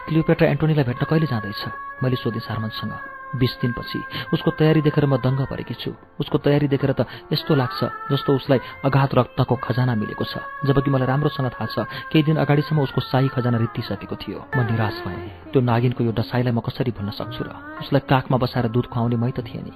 क्लियोपेट्रा 0.06 0.48
एन्टोनीलाई 0.48 0.84
भेट्न 0.84 1.04
कहिले 1.10 1.26
जाँदैछ? 1.26 1.62
मैले 2.02 2.16
सोधेँ 2.16 2.40
सारमनसँग 2.40 3.21
बिस 3.36 3.52
दिनपछि। 3.60 4.00
उसको 4.32 4.50
तयारी 4.58 4.80
देखेर 4.82 5.06
म 5.06 5.16
दङ्ग 5.16 5.46
परेकी 5.48 5.74
छु। 5.74 5.92
उसको 6.20 6.38
तयारी 6.38 6.68
देखेर 6.68 6.92
त 6.92 7.06
यस्तो 7.32 7.54
लाग्छ 7.54 7.80
जस्तो 8.12 8.30
उसलाई 8.36 8.58
अघात 8.84 9.10
रक्तको 9.14 9.54
खजाना 9.56 9.94
मिलेको 9.94 10.24
छ। 10.24 10.40
जबकि 10.66 10.90
मलाई 10.90 11.08
राम्रोसँग 11.08 11.48
थाहा 11.52 11.66
छ 11.66 11.76
केही 12.12 12.22
दिन 12.28 12.36
अगाडिसम्म 12.44 12.80
उसको 12.82 13.00
साई 13.00 13.28
खजाना 13.32 13.58
रित्तिसकेको 13.58 14.16
थियो। 14.16 14.38
म 14.56 14.58
निराश 14.68 14.96
भएँ। 15.06 15.52
त्यो 15.52 15.60
नागिनको 15.60 16.00
यो 16.04 16.12
डसाईलाई 16.12 16.52
म 16.52 16.60
कसरी 16.60 16.92
भुल्न 16.92 17.10
सक्छु 17.16 17.42
र? 17.44 17.50
उसलाई 17.80 18.02
काखमा 18.04 18.36
बसाएर 18.36 18.68
दुध 18.68 18.86
खुवाउने 18.92 19.16
मै 19.16 19.30
त 19.32 19.40
थिएँ 19.42 19.64
नि। 19.64 19.72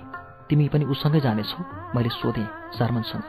तिमी 0.48 0.68
पनि 0.68 0.84
उसँगै 0.86 1.20
जानेछौ? 1.20 1.58
मैले 1.96 2.10
सोधेँ 2.12 2.48
सारमनसँग 2.78 3.26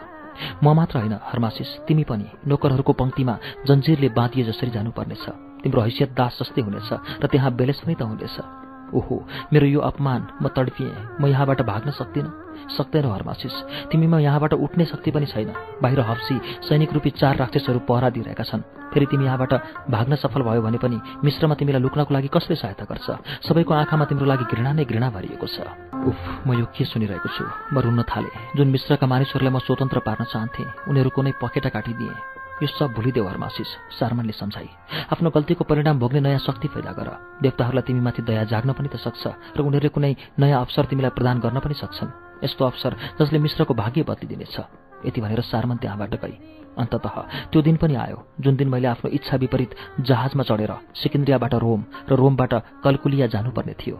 म 0.62 0.66
मात्र 0.70 1.02
होइन 1.02 1.16
हर्मासिस। 1.34 1.90
तिमी 1.90 2.04
पनि 2.06 2.28
नोकरहरूको 2.46 2.94
पङ्क्तिमा 2.94 3.66
जन्जिरले 3.66 4.10
बाँधिए 4.14 4.44
जसरी 4.46 4.70
जानुपर्नेछ। 4.70 5.26
तिम्रो 5.66 5.82
हैसियत 5.82 6.14
दास 6.14 6.38
जस्तै 6.38 6.62
हुनेछ 6.62 6.90
र 6.94 7.26
त्यहाँ 7.26 7.52
बेलेस 7.58 7.82
पनि 7.82 7.96
त 7.98 8.06
हुनेछ। 8.06 8.67
ओहो 8.94 9.16
मेरो 9.54 9.68
यो 9.68 9.80
अपमान 9.80 10.28
म 10.42 10.48
तडपिएँ। 10.48 11.20
म 11.22 11.28
यहाँबाट 11.28 11.62
भाग्न 11.62 11.92
सक्दिनँ। 11.92 12.32
सक्दैनौ 12.68 13.10
हर्मासिस 13.10 13.54
तिमीमा 13.92 14.20
यहाँबाट 14.20 14.54
उठ्ने 14.54 14.86
शक्ति 14.86 15.12
पनि 15.12 15.26
छैन। 15.26 15.54
बाहिर 15.82 16.00
हप्सी 16.00 16.36
सैनिक 16.68 16.94
रूपी 16.94 17.10
चार 17.20 17.36
राक्षसहरू 17.38 17.80
पहरा 17.80 18.10
दिइरहेका 18.10 18.44
छन्। 18.44 18.62
फेरि 18.94 19.06
तिमी 19.06 19.26
यहाँबाट 19.26 19.54
भाग्न 19.92 20.16
सफल 20.16 20.42
भयो 20.42 20.62
भने 20.62 20.78
पनि 20.78 21.00
मिश्रमा 21.24 21.56
तिमीलाई 21.56 21.82
लुक्नको 21.82 22.14
लागि 22.14 22.30
कसले 22.34 22.56
सहायता 22.56 22.86
गर्छ? 22.88 23.08
सबैको 23.48 23.74
आँखामा 23.74 24.06
तिम्रो 24.06 24.26
लागि 24.26 24.46
घृणा 24.52 24.72
नै 24.74 24.86
घृणा 24.86 25.10
भरिएको 25.10 25.48
छ। 25.48 25.68
उफ 26.08 26.48
म 26.48 26.60
यो 26.60 26.66
के 26.72 26.86
सुनिरहेको 26.86 27.30
छु? 27.30 27.44
म 27.74 27.80
रुन्न 27.80 28.04
थालेँ। 28.04 28.56
जुन 28.56 28.68
मिश्रका 28.68 29.08
मानिसहरूलाई 29.08 29.54
म 29.54 29.60
स्वतन्त्र 29.60 30.00
पार्न 30.00 30.24
चाहन्थेँ 30.32 30.88
उनीहरूको 30.90 31.22
नै 31.22 31.32
पखेटा 31.40 31.70
काटिदिएँ। 31.70 32.37
यो 32.62 32.68
सब 32.68 32.94
भुलिदेऊ 32.98 33.26
हर्मासिस 33.26 33.70
सारमनले 34.00 34.34
सम्झाइ 34.34 34.68
आफ्नो 35.14 35.30
गल्तीको 35.30 35.64
परिणाम 35.70 36.00
भोग्ने 36.00 36.20
नयाँ 36.26 36.42
शक्ति 36.42 36.68
पैदा 36.74 36.92
गर। 36.92 37.10
देवताहरूलाई 37.42 37.86
तिमीमाथि 37.86 38.22
दया 38.26 38.44
जाग्न 38.50 38.74
पनि 38.74 38.90
त 38.90 38.98
सक्छ 38.98 39.24
र 39.54 39.62
उनीहरूले 39.62 39.94
कुनै 39.94 40.14
नयाँ 40.42 40.62
अवसर 40.66 40.86
तिमीलाई 40.90 41.14
प्रदान 41.14 41.38
गर्न 41.46 41.60
पनि 41.62 41.76
सक्छन्। 41.78 42.10
यस्तो 42.42 42.66
अवसर 42.66 42.92
जसले 43.22 43.38
मिश्रको 43.38 43.74
भाग्य 43.74 44.02
बदलिदिनेछ। 44.10 44.58
यति 45.06 45.20
भनेर 45.22 45.42
सारमन 45.46 45.78
त्यहाँबाट 45.78 46.14
गई 46.18 46.36
अन्तत 46.82 47.06
त्यो 47.54 47.62
दिन 47.62 47.78
पनि 47.78 47.96
आयो 47.96 48.18
जुन 48.42 48.56
दिन 48.58 48.70
मैले 48.70 48.88
आफ्नो 48.88 49.14
इच्छा 49.14 49.38
विपरीत 49.38 49.72
जहाजमा 50.02 50.44
चढेर 50.50 50.74
सिकिन्द्रियाबाट 50.98 51.54
रोम 51.62 51.82
र 52.10 52.14
रोमबाट 52.18 52.54
कलकुलिया 52.84 53.28
जानुपर्ने 53.30 53.74
थियो। 53.78 53.98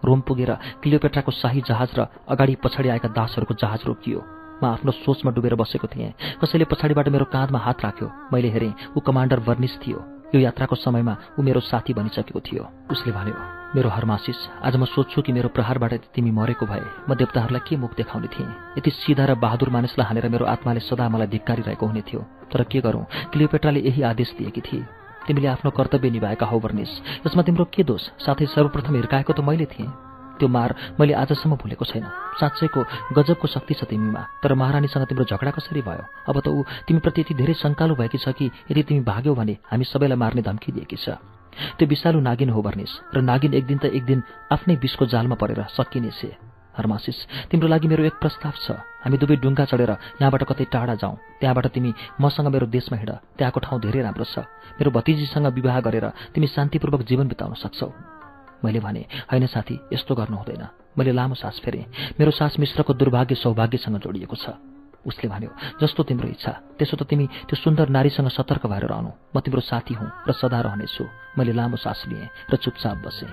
रोम 0.00 0.20
पुगेर 0.24 0.52
क्लियोपेट्राको 0.80 1.32
शाही 1.32 1.60
जहाज 1.68 1.90
र 1.98 2.08
अगाडि 2.24 2.54
पछाडि 2.64 2.88
आएका 2.88 3.08
दासहरूको 3.12 3.54
जहाज 3.54 3.80
रोकियो। 3.84 4.37
म 4.62 4.66
आफ्नो 4.66 4.92
सोचमा 4.92 5.30
डुबेर 5.32 5.54
बसेको 5.54 5.86
थिएँ। 5.86 6.12
कसैले 6.42 6.64
पछाडिबाट 6.64 7.08
मेरो 7.08 7.24
काँधमा 7.32 7.58
हात 7.58 7.84
राख्यो। 7.84 8.10
मैले 8.32 8.48
हेरेँ 8.50 8.74
ऊ 8.96 9.00
कमान्डर 9.00 9.38
वर्निस 9.48 9.78
थियो। 9.86 9.98
यो 10.34 10.40
यात्राको 10.40 10.74
समयमा 10.76 11.16
ऊ 11.38 11.42
मेरो 11.42 11.60
साथी 11.60 11.94
बनिसकेको 11.94 12.40
थियो। 12.40 12.64
उसले 12.90 13.12
भन्यो 13.12 13.36
मेरो 13.74 13.88
हरमासिस 13.88 14.36
आज 14.64 14.76
म 14.76 14.84
सोध्छु 14.84 15.22
कि 15.22 15.32
मेरो 15.32 15.48
प्रहारबाट 15.48 15.92
तिमी 16.14 16.30
मरेको 16.30 16.66
भए 16.66 16.84
म 17.08 17.14
देवताहरूलाई 17.14 17.62
के 17.68 17.76
मुख 17.76 17.96
देखाउने 17.96 18.28
थिएँ? 18.28 18.48
यति 18.78 18.90
सिधा 18.90 19.24
र 19.24 19.34
बहादुर 19.34 19.70
मानिसलाई 19.70 20.06
हानेर 20.06 20.28
मेरो 20.28 20.44
आत्माले 20.44 20.80
सदा 20.80 21.08
मलाई 21.08 21.26
धिक्कारिरहेको 21.32 21.86
हुने 21.86 22.02
थियो। 22.04 22.20
तर 22.52 22.62
के 22.64 22.80
गरौँ? 22.80 23.04
क्लियोपेट्राले 23.32 23.80
यही 23.80 24.02
आदेश 24.02 24.34
दिएकी 24.38 24.60
थिए। 24.60 24.84
तिमीले 25.26 25.48
आफ्नो 25.48 25.70
कर्तव्य 25.70 26.10
निभाएका 26.10 26.46
हौ 26.46 26.58
वर्निस 26.58 26.92
यसमा 27.26 27.42
तिम्रो 27.42 27.64
के 27.72 27.84
दोष? 27.84 28.02
साथै 28.20 28.46
सर्वप्रथम 28.46 28.94
हिर्काएको 28.94 29.32
त 29.32 29.40
मैले 29.40 29.66
थिएँ। 29.66 29.88
त्यो 30.38 30.48
मार 30.48 30.74
मैले 31.00 31.12
आजसम्म 31.14 31.56
भुलेको 31.58 31.84
छैन। 31.84 32.04
साँच्चैको 32.40 32.80
गजबको 33.12 33.46
शक्ति 33.46 33.74
छ 33.74 33.84
तिमीमा 33.90 34.22
तर 34.42 34.54
महारानीसँग 34.54 35.06
तिम्रो 35.06 35.24
झगडा 35.26 35.50
कसरी 35.50 35.82
भयो? 35.82 36.04
अब 36.30 36.36
त 36.40 36.48
ऊ 36.48 36.62
तिमीप्रति 36.86 37.20
यति 37.20 37.34
धेरै 37.34 37.54
शङ्कालु 37.54 37.94
भएकी 37.98 38.18
छ 38.18 38.32
कि 38.38 38.46
यदि 38.70 38.82
तिमी 38.82 39.00
भाग्यौ 39.02 39.34
भने 39.34 39.54
हामी 39.66 39.84
सबैलाई 39.84 40.18
मार्ने 40.18 40.42
धम्की 40.42 40.72
दिएकी 40.72 40.96
छ। 40.96 41.18
त्यो 41.78 41.86
विषालु 41.90 42.20
नागिन 42.22 42.50
हो 42.54 42.60
वर्निस 42.62 42.92
र 43.14 43.20
नागिन 43.20 43.54
एक 43.54 43.66
दिन 43.66 43.78
त 43.82 43.84
एक 43.90 44.04
दिन 44.06 44.22
आफ्नै 44.54 44.74
विषको 44.78 45.06
जालमा 45.10 45.34
परेर 45.34 45.66
सकिनेछ 45.74 46.22
हर्मासिस 46.78 47.50
तिम्रो 47.50 47.66
लागि 47.66 47.88
मेरो 47.90 48.04
एक 48.06 48.22
प्रस्ताव 48.22 48.54
छ। 48.62 48.78
हामी 49.02 49.18
दुवै 49.18 49.42
डुङ्गा 49.42 49.64
चढेर 49.66 49.90
यहाँबाट 50.22 50.42
कतै 50.46 50.64
टाढा 50.70 50.94
जाउँ। 50.94 51.42
त्यहाँबाट 51.42 51.66
तिमी 51.74 51.90
मसँग 52.22 52.46
मेरो 52.54 52.66
देशमा 52.70 52.96
हिँड। 53.02 53.10
त्यहाँको 53.34 53.58
ठाउँ 53.58 53.80
धेरै 53.82 54.06
राम्रो 54.06 54.22
छ। 54.22 54.46
मेरो 54.78 54.90
भतिजीसँग 54.94 55.46
विवाह 55.58 55.76
गरेर 55.82 56.06
तिमी 56.30 56.46
शान्तिपूर्वक 56.46 57.02
जीवन 57.02 57.26
बिताउन 57.34 57.54
सक्छौ। 57.58 57.90
मैले 58.64 58.80
भने 58.80 59.02
होइन 59.30 59.46
साथी 59.46 59.78
यस्तो 59.92 60.14
गर्नु 60.14 60.36
हुँदैन। 60.36 60.64
मैले 60.98 61.12
लामो 61.12 61.34
सास 61.34 61.60
फेरेँ। 61.64 62.16
मेरो 62.18 62.30
सास 62.30 62.58
मिश्रको 62.58 62.94
दुर्भाग्य 62.94 63.34
सौभाग्यसँग 63.34 63.98
जोडिएको 64.02 64.36
छ। 64.36 64.58
उसले 65.06 65.28
भन्यो 65.30 65.50
जस्तो 65.80 66.02
तिम्रो 66.02 66.28
इच्छा 66.28 66.52
त्यसो 66.78 66.96
त 66.98 67.02
तिमी 67.06 67.26
त्यो 67.48 67.56
सुन्दर 67.56 67.88
नारीसँग 67.88 68.28
सतर्क 68.28 68.66
भएर 68.66 68.84
रहनु। 68.90 69.10
म 69.30 69.40
तिम्रो 69.40 69.62
साथी 69.62 69.94
हुँ 69.94 70.10
र 70.28 70.32
सदा 70.34 70.58
रहनेछु। 70.60 71.04
मैले 71.38 71.52
लामो 71.54 71.76
सास 71.78 72.04
लिएँ 72.10 72.28
र 72.50 72.56
चुपचाप 72.58 72.96
बसेँ। 73.06 73.30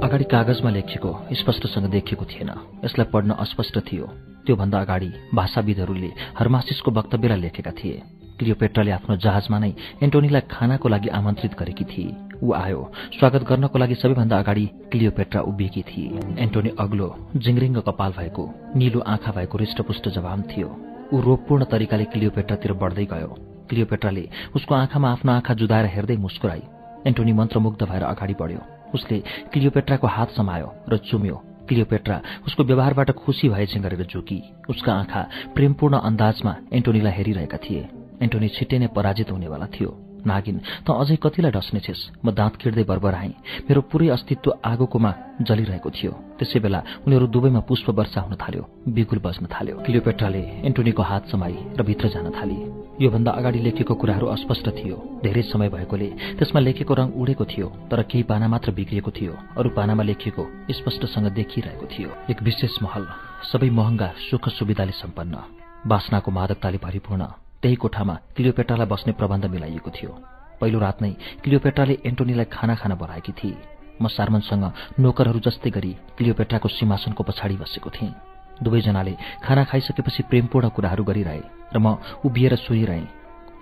अगाडि 0.00 0.24
कागजमा 0.24 0.70
लेखिएको 0.70 1.10
स्पष्टसँग 1.38 1.86
देखिएको 1.92 2.24
थिएन। 2.24 2.50
यसलाई 2.84 3.06
पढ्न 3.12 3.30
अस्पष्ट 3.36 3.78
थियो। 3.84 4.06
त्योभन्दा 4.48 4.80
अगाडि 4.80 5.08
भाषाविदहरूले 5.36 6.10
हर्मासिसको 6.40 6.90
वक्तव्यलाई 6.90 7.40
लेखेका 7.40 7.72
थिए। 7.76 8.19
क्लियोपेट्राले 8.40 8.90
आफ्नो 8.90 9.14
जहाजमा 9.20 9.58
नै 9.60 9.70
एन्टोनीलाई 10.00 10.42
खानाको 10.48 10.88
लागि 10.88 11.08
आमन्त्रित 11.12 11.54
गरेकी 11.60 11.84
थिए। 11.84 12.40
ऊ 12.40 12.52
आयो। 12.56 12.80
स्वागत 13.12 13.42
गर्नको 13.44 13.78
लागि 13.78 13.94
सबैभन्दा 13.94 14.36
अगाडि 14.38 14.64
क्लियोपेट्रा 14.92 15.40
उभिएकी 15.44 15.82
थिए। 15.84 16.40
एन्टोनी 16.40 16.70
अग्लो 16.80 17.08
जिङ्रिङ्ग 17.36 17.78
कपाल 17.84 18.12
भएको 18.18 18.44
निलो 18.76 19.00
आँखा 19.04 19.32
भएको 19.36 19.58
हृष्टपुष्ट 19.58 20.08
जवान 20.16 20.42
थियो। 20.48 20.68
ऊ 21.12 21.20
रोगपूर्ण 21.20 21.64
तरिकाले 21.68 22.04
क्लियोपेट्रातिर 22.16 22.72
बढ्दै 22.80 23.04
गयो। 23.12 23.30
क्लियोपेट्राले 23.68 24.24
उसको 24.56 24.74
आँखामा 24.74 25.12
आफ्नो 25.12 25.32
आँखा 25.32 25.54
जुदाएर 25.60 25.86
हेर्दै 25.94 26.16
मुस्कुराई। 26.16 26.62
एन्टोनी 27.06 27.32
मन्त्रमुग्ध 27.32 27.82
भएर 27.84 28.02
अगाडि 28.02 28.34
बढ्यो। 28.40 28.64
उसले 28.94 29.22
क्लियोपेट्राको 29.52 30.06
हात 30.06 30.28
समायो 30.32 30.74
र 30.88 30.96
चुम्यो। 30.96 31.36
क्लियोपेट्रा 31.68 32.20
उसको 32.46 32.64
व्यवहारबाट 32.64 33.10
खुसी 33.20 33.48
भएछिन् 33.48 33.82
गरेर 33.82 34.06
झुकी। 34.08 34.42
उसका 34.68 34.92
आँखा 34.94 35.28
प्रेमपूर्ण 35.54 35.94
अन्दाजमा 36.00 36.56
एन्टोनीलाई 36.72 37.12
हेरिरहेका 37.12 37.58
थिए। 37.58 37.88
एन्टोनी 38.20 38.48
छिट्टै 38.48 38.78
नै 38.78 38.88
पराजित 38.96 39.30
हुनेवाला 39.32 39.66
थियो। 39.66 39.90
नागिन 40.20 40.56
त 40.84 40.88
अझै 40.92 41.16
कतिलाई 41.16 41.52
डस्नेछेस् 41.56 42.02
म 42.24 42.30
दाँत 42.36 42.54
किर्दै 42.60 42.84
बरबराएँ। 42.84 43.32
मेरो 43.66 43.80
पुरै 43.88 44.08
अस्तित्व 44.12 44.60
आगोकोमा 44.60 45.12
जलिरहेको 45.48 45.90
थियो। 45.90 46.12
त्यसै 46.38 46.60
बेला 46.60 46.80
उनीहरू 47.08 47.26
दुवैमा 47.32 47.60
पुष्प 47.64 47.88
वर्षा 47.96 48.20
हुन 48.20 48.34
थाल्यो 48.36 48.62
बिगुल 48.84 49.20
बज्न 49.24 49.44
थाल्यो। 49.48 49.80
क्लियोपेट्राले 49.80 50.42
एन्टोनीको 50.68 51.02
हात 51.02 51.22
समाई 51.32 51.56
र 51.72 51.80
भित्र 51.80 52.06
जान 52.12 52.28
थाली। 52.36 52.58
योभन्दा 53.00 53.30
अगाडि 53.32 53.58
लेखेको 53.64 53.94
कुराहरू 53.96 54.26
अस्पष्ट 54.36 54.66
थियो। 54.76 54.96
धेरै 55.24 55.42
समय 55.48 55.68
भएकोले 55.72 56.08
त्यसमा 56.36 56.60
लेखेको 56.60 56.92
रङ 56.94 57.08
उडेको 57.16 57.44
थियो 57.48 57.66
तर 57.88 58.02
केही 58.04 58.22
पाना 58.28 58.46
मात्र 58.52 58.76
बिग्रिएको 58.76 59.10
थियो। 59.10 59.32
अरू 59.56 59.68
पानामा 59.72 60.02
लेखिएको 60.04 60.44
स्पष्टसँग 60.70 61.32
देखिरहेको 61.32 61.86
थियो। 61.88 62.10
एक 62.28 62.38
विशेष 62.44 62.76
महल 62.84 63.04
सबै 63.48 63.70
महँगा 63.72 64.08
सुख 64.20 64.52
सुविधाले 64.52 64.92
सम्पन्न। 64.92 65.34
बासनाको 65.88 66.30
मादकताले 66.30 66.78
भरिपूर्ण। 66.84 67.39
त्यही 67.62 67.76
कोठामा 67.76 68.14
क्लियोपेट्रालाई 68.36 68.86
बस्ने 68.86 69.12
प्रबन्ध 69.12 69.44
मिलाइएको 69.46 69.90
थियो। 69.90 70.12
पहिलो 70.60 70.78
रात 70.78 71.02
नै 71.02 71.12
क्लियोपेट्राले 71.44 71.94
एन्टोनीलाई 72.06 72.44
खाना 72.48 72.74
खान 72.74 72.92
बोलाएकी 72.96 73.32
थिए 73.32 73.56
म 74.00 74.08
सार्मनसँग 74.08 74.64
नोकरहरू 74.98 75.40
जस्तै 75.40 75.70
गरी 75.70 75.92
क्लियोपेट्राको 76.16 76.68
सिंहासनको 76.70 77.22
पछाडि 77.22 77.56
बसेको 77.56 77.90
थिएँ। 77.90 78.12
दुवैजनाले 78.62 79.14
खाना 79.44 79.64
खाइसकेपछि 79.64 80.22
प्रेमपूर्ण 80.30 80.68
कुराहरू 80.76 81.04
गरिरहे 81.04 81.42
र 81.74 81.78
म 81.78 81.96
उभिएर 82.24 82.54
सुनिरहेँ 82.56 83.08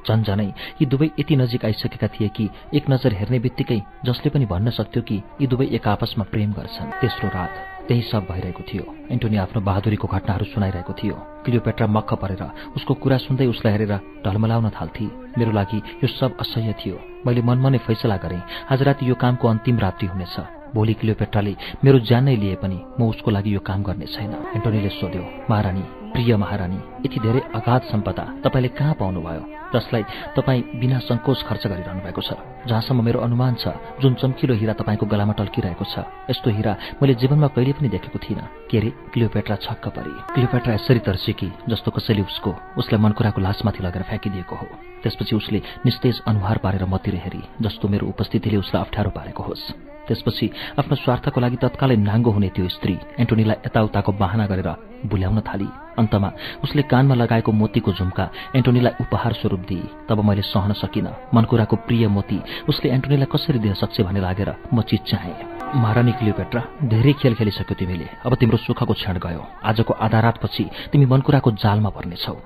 झन्झनै 0.06 0.46
यी 0.80 0.86
दुवै 0.86 1.08
यति 1.18 1.36
नजिक 1.36 1.64
आइसकेका 1.64 2.08
थिए 2.14 2.28
कि 2.36 2.48
एक 2.74 2.90
नजर 2.90 3.12
हेर्ने 3.14 3.38
बित्तिकै 3.38 3.80
जसले 4.06 4.30
पनि 4.30 4.46
भन्न 4.46 4.70
सक्थ्यो 4.72 5.02
कि 5.02 5.22
यी 5.40 5.46
दुवै 5.46 5.66
एक 5.76 5.88
आपसमा 5.88 6.24
प्रेम 6.32 6.52
गर्छन्। 6.54 6.94
तेस्रो 7.02 7.28
रात 7.28 7.52
त्यही 7.88 8.02
सब 8.02 8.26
भइरहेको 8.30 8.62
थियो। 8.68 8.84
एन्टोनी 9.10 9.36
आफ्नो 9.36 9.60
बहादुरीको 9.64 10.08
घटनाहरू 10.08 10.44
सुनाइरहेको 10.44 10.92
थियो। 10.92 11.14
क्लियोपेट्रा 11.44 11.86
मक्ख 11.86 12.14
परेर 12.20 12.42
उसको 12.76 12.94
कुरा 12.94 13.16
सुन्दै 13.16 13.46
उसलाई 13.46 13.72
हेरेर 13.72 13.94
ढलमलाउन 14.24 14.68
थाल्थे। 14.76 15.04
मेरो 15.38 15.52
लागि 15.52 15.78
यो 16.04 16.06
सब 16.06 16.36
असह्य 16.40 16.72
थियो। 16.80 16.96
मैले 17.26 17.42
मनमा 17.42 17.68
नै 17.68 17.78
फैसला 17.78 18.16
गरेँ। 18.16 18.42
आज 18.70 18.82
राति 18.82 19.08
यो 19.10 19.14
कामको 19.14 19.48
अन्तिम 19.48 19.78
रात्रि 19.78 20.06
हुनेछ। 20.08 20.36
भोलि 20.76 20.94
क्लियोपेट्राले 20.94 21.54
मेरो 21.84 21.98
ज्यान 21.98 22.24
नै 22.24 22.36
लिए 22.36 22.54
पनि 22.60 22.78
म 23.00 23.08
उसको 23.08 23.30
लागि 23.30 23.54
यो 23.54 23.60
काम 23.60 23.82
गर्ने 23.82 24.06
छैन। 24.06 24.32
एन्टोनीले 24.56 24.88
सोध्यो 25.00 25.24
महारानी 25.50 25.84
प्रिय 26.12 26.36
महारानी 26.36 26.80
यति 27.04 27.20
धेरै 27.20 27.40
अगाध 27.54 27.82
सम्पदा 27.90 28.24
तपाईँले 28.44 28.68
कहाँ 28.78 28.94
पाउनुभयो? 29.00 29.44
जसलाई 29.68 30.02
तपाईँ 30.36 30.62
बिना 30.80 30.98
सङ्कोच 31.04 31.42
खर्च 31.44 31.66
गरिरहनु 31.66 32.00
भएको 32.00 32.22
छ। 32.22 32.32
जहाँसम्म 32.66 33.04
मेरो 33.04 33.20
अनुमान 33.20 33.54
छ 33.54 33.68
जुन 34.00 34.14
चम्किलो 34.14 34.54
हिरा 34.54 34.72
तपाईँको 34.80 35.06
गलामा 35.06 35.32
टल्किरहेको 35.36 35.84
छ 35.84 36.04
यस्तो 36.30 36.50
हिरा 36.50 36.72
मैले 37.02 37.14
जीवनमा 37.20 37.48
कहिले 37.52 37.72
पनि 37.76 37.88
देखेको 37.88 38.18
थिइनँ। 38.18 38.48
के 38.70 38.78
अरे? 38.78 38.90
क्लियोपेट्रा 39.12 39.56
छक्क 39.56 39.88
परे। 39.92 40.12
क्लियोपेट्रा 40.34 40.74
यसरी 40.74 41.00
तर्सिकी 41.04 41.48
जस्तो 41.68 41.90
कसैले 41.90 42.22
उसको 42.22 42.50
उसलाई 42.78 43.00
मनकुराको 43.02 43.40
लासमाथि 43.40 43.82
लगेर 43.84 44.02
फ्याँकिदिएको 44.08 44.56
हो। 44.56 44.66
त्यसपछि 45.02 45.36
उसले 45.36 45.62
निस्तेज 45.86 46.22
अनुहार 46.26 46.58
पारेर 46.64 46.84
मतिर 46.88 47.14
हेरी 47.24 47.42
जस्तो 47.62 47.88
मेरो 47.88 48.06
उपस्थितिले 48.08 48.56
उसलाई 48.56 48.82
अप्ठ्यारो 48.82 49.10
पारेको 49.10 49.42
होस्। 49.42 49.87
त्यसपछि 50.08 50.46
आफ्नो 50.80 50.94
स्वार्थको 51.04 51.38
लागि 51.40 51.56
तत्कालै 51.62 51.96
नाङ्गो 52.08 52.30
हुने 52.30 52.48
त्यो 52.56 52.68
स्त्री 52.68 52.94
एन्टोनीलाई 53.20 53.56
यताउताको 53.66 54.12
बाहना 54.12 54.46
गरेर 54.50 54.70
बुल्याउन 55.06 55.40
थाली। 55.46 55.68
अन्तमा 55.98 56.30
उसले 56.64 56.82
कानमा 56.90 57.14
लगाएको 57.14 57.50
मोतीको 57.52 57.92
झुम्का 57.92 58.24
एन्टोनीलाई 58.56 58.92
उपहार 59.02 59.32
स्वरूप 59.40 59.62
दिए। 59.68 59.90
तब 60.08 60.18
मैले 60.24 60.42
सहन 60.42 60.72
सकिनँ। 60.72 61.34
मनकुराको 61.34 61.76
प्रिय 61.86 62.08
मोती 62.08 62.38
उसले 62.68 62.90
एन्टोनीलाई 62.96 63.28
कसरी 63.32 63.58
दिन 63.58 63.74
सक्छ 63.78 64.00
भन्ने 64.00 64.20
लागेर 64.20 64.50
म 64.74 64.82
चिच्चाएँ 64.82 65.36
महारानी 65.68 66.12
क्लियोपेट्रा 66.18 66.62
धेरै 66.88 67.12
खेल 67.20 67.34
खेलिसक्यो 67.38 67.74
तिमीले। 67.78 68.06
अब 68.26 68.32
तिम्रो 68.40 68.58
सुखको 68.58 68.94
क्षण 68.94 69.16
गयो। 69.20 69.42
आजको 69.68 69.92
आधा 69.94 70.20
रातपछि 70.20 70.64
तिमी 70.90 71.06
मनकुराको 71.06 71.50
जालमा 71.62 71.90
पर्नेछौ। 71.92 72.36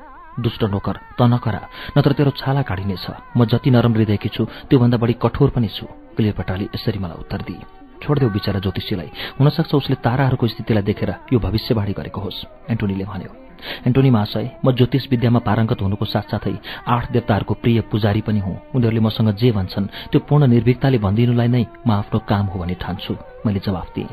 दुष्ट 0.40 0.62
नोकर 0.64 0.96
त 1.18 1.20
नकरा 1.22 1.60
नत्र 1.96 2.12
तेरो 2.18 2.30
छाला 2.34 2.62
काढिनेछ। 2.64 3.06
म 3.36 3.44
जति 3.44 3.70
नरम 3.70 3.92
हृदयकी 3.94 4.28
छु 4.28 4.42
त्योभन्दा 4.68 4.96
बढी 4.96 5.14
कठोर 5.22 5.50
पनि 5.54 5.68
छु। 5.68 5.86
क्लियोपेट्राले 6.16 6.64
यसरी 6.74 6.98
मलाई 6.98 7.18
उत्तर 7.18 7.40
दिए। 7.42 7.62
छोडिदेऊ 8.02 8.30
बिचरा 8.30 8.60
ज्योतिषीलाई। 8.60 9.10
हुनसक्छ 9.40 9.74
उसले 9.74 9.96
ताराहरूको 10.04 10.46
स्थितिलाई 10.46 10.82
देखेर 10.82 11.10
यो 11.32 11.38
भविष्यवाणी 11.38 11.92
गरेको 11.92 12.20
होस्। 12.20 12.44
एन्टोनीले 12.70 13.04
भन्यो 13.04 13.41
एन्टोनी 13.86 14.10
महाशय 14.10 14.50
म 14.64 14.72
ज्योतिष 14.72 15.08
विद्यामा 15.10 15.40
पारङ्गत 15.48 15.82
हुनुको 15.82 16.04
साथसाथै 16.04 16.54
आठ 16.86 17.10
देवताहरूको 17.12 17.54
प्रिय 17.62 17.80
पुजारी 17.90 18.20
पनि 18.20 18.40
हुँ। 18.40 18.56
उनीहरूले 18.74 19.00
मसँग 19.00 19.34
जे 19.36 19.50
भन्छन् 19.52 19.90
त्यो 20.10 20.20
पूर्ण 20.28 20.46
निर्भीकताले 20.46 20.98
भनिदिनुलाई 20.98 21.48
नै 21.48 21.64
म 21.86 21.90
आफ्नो 21.92 22.18
काम 22.28 22.46
हो 22.46 22.58
भनी 22.58 22.74
ठान्छु 22.80 23.14
मैले 23.46 23.60
जवाफ 23.60 23.88
दिएँ। 23.94 24.08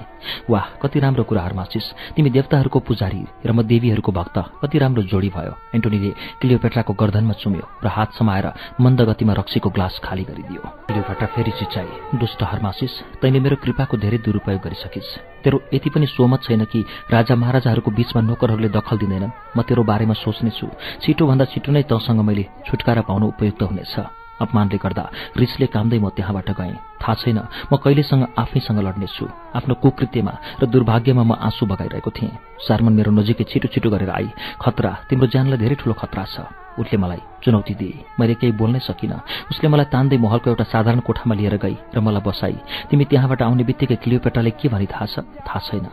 वाह 0.49 0.65
कति 0.81 0.99
राम्रो 0.99 1.23
कुराहरू 1.23 1.55
मासिस 1.55 1.85
तिमी 2.15 2.29
देवताहरूको 2.29 2.79
पुजारी 2.81 3.21
र 3.45 3.51
म 3.53 3.61
देवीहरूको 3.61 4.11
भक्त 4.11 4.37
कति 4.61 4.77
राम्रो 4.79 5.03
जोडी 5.05 5.29
भयो। 5.29 5.53
एन्टोनीले 5.75 6.11
क्लियोपेट्राको 6.41 6.93
गर्दनमा 6.93 7.33
चुम्यो 7.37 7.65
र 7.85 7.87
हात 7.87 8.09
समाएर 8.17 8.45
मन्द 8.81 9.01
गतिमा 9.05 9.33
रक्सीको 9.33 9.69
ग्लास 9.69 10.01
खाली 10.03 10.23
गरिदियो। 10.25 10.61
क्लियोपेट्रा 10.89 11.27
फेरि 11.29 11.51
चिचाए 11.59 12.17
दुष्ट 12.17 12.41
हरमासिस 12.43 13.21
तैँले 13.21 13.39
मेरो 13.39 13.55
कृपाको 13.63 13.97
धेरै 13.97 14.17
दुरुपयोग 14.25 14.61
गरिसकिस्। 14.65 15.28
तेरो 15.43 15.61
यति 15.73 15.89
पनि 15.89 16.05
सोमत 16.05 16.41
छैन 16.43 16.65
कि 16.65 16.79
राजा 17.11 17.35
महाराजाहरूको 17.35 17.91
बीचमा 17.91 18.21
नोकरहरूले 18.21 18.69
दखल 18.69 18.97
दिँदैनन्। 18.97 19.31
म 19.57 19.61
तेरो 19.61 19.83
बारेमा 19.83 20.13
सोच्नेछु। 20.13 20.67
छिटोभन्दा 21.01 21.45
छिटो 21.45 21.71
नै 21.71 21.83
तँसँग 21.83 22.19
मैले 22.19 22.45
छुटकारा 22.67 23.01
पाउनु 23.07 23.25
उपयुक्त 23.27 23.61
हुनेछ। 23.63 23.95
अपमानले 24.41 24.77
गर्दा 24.77 25.03
रिसले 25.37 25.67
कामदै 25.67 25.99
म 25.99 26.09
त्यहाँबाट 26.09 26.49
गएँ। 26.51 26.88
थाहा 27.01 27.13
छैन 27.15 27.39
म 27.71 27.75
कहिलेसँग 27.83 28.23
आफैसँग 28.37 28.79
लड्नेछु। 28.79 29.25
आफ्नो 29.57 29.73
कुकृत्यमा 29.83 30.33
र 30.61 30.65
दुर्भाग्यमा 30.67 31.23
म 31.23 31.31
आँसु 31.39 31.65
बगाइरहेको 31.65 32.11
थिएँ। 32.11 32.37
सारमन 32.67 32.93
मेरो 32.93 33.11
नजिकै 33.11 33.43
छिटो 33.49 33.67
छिटो 33.73 33.89
गरेर 33.89 34.11
आई। 34.11 34.29
खतरा 34.61 34.91
तिम्रो 35.09 35.27
ज्यानलाई 35.27 35.57
धेरै 35.57 35.75
ठूलो 35.79 35.93
खतरा 35.95 36.25
छ। 36.25 36.37
उसले 36.79 36.97
मलाई 36.97 37.19
चुनौती 37.43 37.73
दिए। 37.75 38.03
मैले 38.19 38.33
केही 38.39 38.55
बोल्नै 38.55 38.79
सकिनँ। 38.79 39.51
उसले 39.51 39.67
मलाई 39.67 39.91
तान्दै 39.91 40.15
महलको 40.15 40.47
एउटा 40.49 40.63
साधारण 40.63 40.99
कोठामा 41.03 41.35
लिएर 41.35 41.55
गई 41.59 41.75
र 41.95 41.99
मलाई 41.99 42.23
बसाई। 42.23 42.55
तिमी 42.87 43.03
त्यहाँबाट 43.03 43.41
आउने 43.41 43.63
बित्तिकै 43.67 43.95
क्लियोपेटाले 43.99 44.51
के 44.55 44.67
भनी 44.71 44.87
थाहा 44.87 45.05
छ? 45.05 45.19
थाहा 45.43 45.59
छैन। 45.59 45.85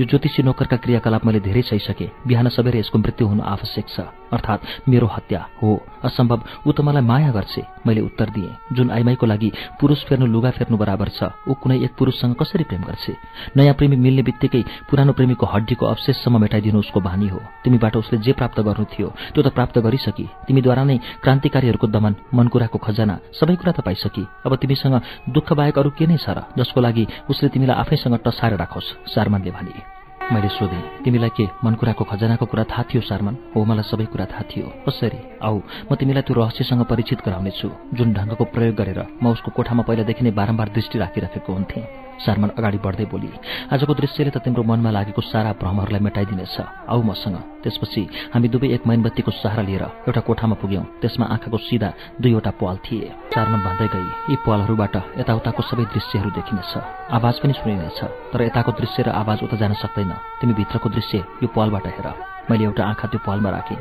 यो 0.00 0.04
ज्योतिषी 0.06 0.42
नोकरका 0.42 0.76
क्रियाकलाप 0.82 1.22
मैले 1.26 1.40
धेरै 1.46 1.62
सहिसकेँ। 1.62 2.26
बिहान 2.26 2.48
सबेर 2.48 2.74
यसको 2.82 2.98
मृत्यु 2.98 3.26
हुनु 3.28 3.42
आवश्यक 3.42 3.86
छ। 3.86 4.00
अर्थात् 4.34 4.88
मेरो 4.88 5.06
हत्या 5.06 5.40
हो। 5.62 5.68
असम्भव 6.02 6.40
ऊ 6.66 6.70
त 6.72 6.80
मलाई 6.80 7.04
माया 7.06 7.30
गर्छे। 7.30 7.62
मैले 7.86 8.00
उत्तर 8.02 8.30
दिएँ। 8.34 8.50
जुन 8.72 8.90
आइमाईको 8.90 9.26
लागि 9.26 9.50
पुरुष 9.78 10.00
फेर्नु 10.10 10.26
लुगा 10.26 10.50
फेर्नु 10.52 10.76
बराबर 10.76 11.08
छ। 11.08 11.32
ऊ 11.48 11.52
कुनै 11.56 11.76
एक 11.82 11.92
पुरुषसँग 11.96 12.34
कसरी 12.36 12.64
प्रेम 12.64 12.82
गर्छे? 12.84 13.12
नयाँ 13.56 13.74
प्रेमी 13.74 13.96
मिल्ने 13.96 14.22
बित्तिकै 14.22 14.62
पुरानो 14.88 15.12
प्रेमीको 15.12 15.46
हड्डीको 15.46 15.84
अवशेषसम्म 15.86 16.40
मेटाइदिनु 16.40 16.78
उसको 16.78 17.00
बानी 17.00 17.28
हो। 17.28 17.40
तिमीबाट 17.64 17.96
उसले 17.96 18.18
जे 18.20 18.32
प्राप्त 18.32 18.60
गर्नु 18.60 18.84
थियो 18.92 19.08
त्यो 19.32 19.42
त 19.42 19.48
प्राप्त 19.56 19.78
गरिसकी। 19.80 20.26
तिमीद्वारा 20.46 20.84
नै 20.84 20.96
क्रान्तिकारीहरूको 21.22 21.86
दमन 21.88 22.14
मनकुराको 22.34 22.78
खजाना 22.78 23.14
सबै 23.32 23.56
कुरा 23.56 23.72
त 23.72 23.80
पाइसकी। 23.80 24.24
अब 24.46 24.52
तिमीसँग 24.60 24.94
दुःख 25.32 25.48
बाहेक 25.52 25.78
अरू 25.78 25.90
के 25.96 26.06
नै 26.06 26.16
छ 26.16 26.28
र 26.36 26.44
जसको 26.58 26.80
लागि 26.80 27.04
उसले 27.30 27.48
तिमीलाई 27.48 27.76
आफैसँग 27.76 28.14
टसाएर 28.24 28.54
राखोस् 28.60 28.94
सारमानले 29.14 29.50
भने 29.50 30.01
मैले 30.30 30.48
सोधेँ 30.48 31.02
तिमीलाई 31.04 31.30
के 31.36 31.44
मनकुराको 31.64 32.04
खजानाको 32.04 32.46
कुरा 32.46 32.64
थाहा 32.70 32.82
थियो 32.88 33.02
सारमान? 33.02 33.34
हो 33.56 33.64
मलाई 33.64 33.82
सबै 33.82 34.04
कुरा 34.06 34.24
थाहा 34.30 34.44
थियो। 34.46 34.66
कसरी? 34.86 35.18
आऊ 35.42 35.56
म 35.90 35.94
तिमीलाई 35.98 36.22
त्यो 36.22 36.34
रहस्यसँग 36.38 36.82
परिचित 36.86 37.18
गराउनेछु। 37.26 37.68
जुन 37.94 38.12
ढङ्गको 38.14 38.44
प्रयोग 38.54 38.74
गरेर 38.76 39.00
म 39.22 39.34
उसको 39.34 39.50
कोठामा 39.50 39.82
पहिलादेखि 39.82 40.22
नै 40.24 40.30
बारम्बार 40.30 40.68
दृष्टि 40.76 40.98
राखिराखेको 40.98 41.50
हुन्थेँ। 41.52 41.82
सारमान 42.20 42.50
अगाडि 42.58 42.78
बढ्दै 42.84 43.06
बोली 43.08 43.30
आजको 43.72 43.92
दृश्यले 43.94 44.30
त 44.30 44.38
तिम्रो 44.44 44.62
मनमा 44.62 44.90
लागेको 44.90 45.20
सारा 45.22 45.52
भ्रमहरूलाई 45.56 46.00
मेटाइदिनेछ। 46.00 46.56
आऊ 46.92 47.00
मसँग। 47.02 47.36
त्यसपछि 47.62 48.02
हामी 48.34 48.48
दुवै 48.52 48.68
एक 48.74 48.82
मैनबत्तीको 48.86 49.30
सहारा 49.30 49.62
लिएर 49.62 49.84
एउटा 50.06 50.20
कोठामा 50.28 50.56
पुग्यौं। 50.60 50.84
त्यसमा 51.00 51.26
आँखाको 51.34 51.58
सिधा 51.58 51.90
दुईवटा 52.20 52.52
पाल 52.60 52.76
थिए। 52.84 53.08
चारमन 53.32 53.60
भन्दै 53.66 53.88
गई 53.94 54.06
यी 54.30 54.36
पालहरूबाट 54.46 54.94
यताउताको 55.20 55.62
सबै 55.62 55.84
दृश्यहरू 55.94 56.30
देखिनेछ। 56.36 56.72
आवाज 57.16 57.34
पनि 57.40 57.52
सुनिनेछ 57.56 58.00
तर 58.32 58.40
यताको 58.42 58.70
दृश्य 58.72 59.02
र 59.02 59.08
आवाज 59.14 59.38
उता 59.42 59.56
जान 59.56 59.72
सक्दैन। 59.82 60.12
तिमी 60.40 60.52
भित्रको 60.54 60.88
दृश्य 60.88 61.18
यो 61.42 61.48
पालबाट 61.48 61.86
हेर। 61.86 62.08
मैले 62.50 62.64
एउटा 62.64 62.82
आँखा 62.84 63.06
त्यो 63.08 63.20
पालमा 63.26 63.50
राखेँ। 63.50 63.78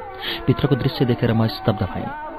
भित्रको 0.48 0.76
दृश्य 0.76 1.06
देखेर 1.06 1.34
म 1.34 1.48
स्तब्ध 1.50 1.84
भएँ। 1.84 2.31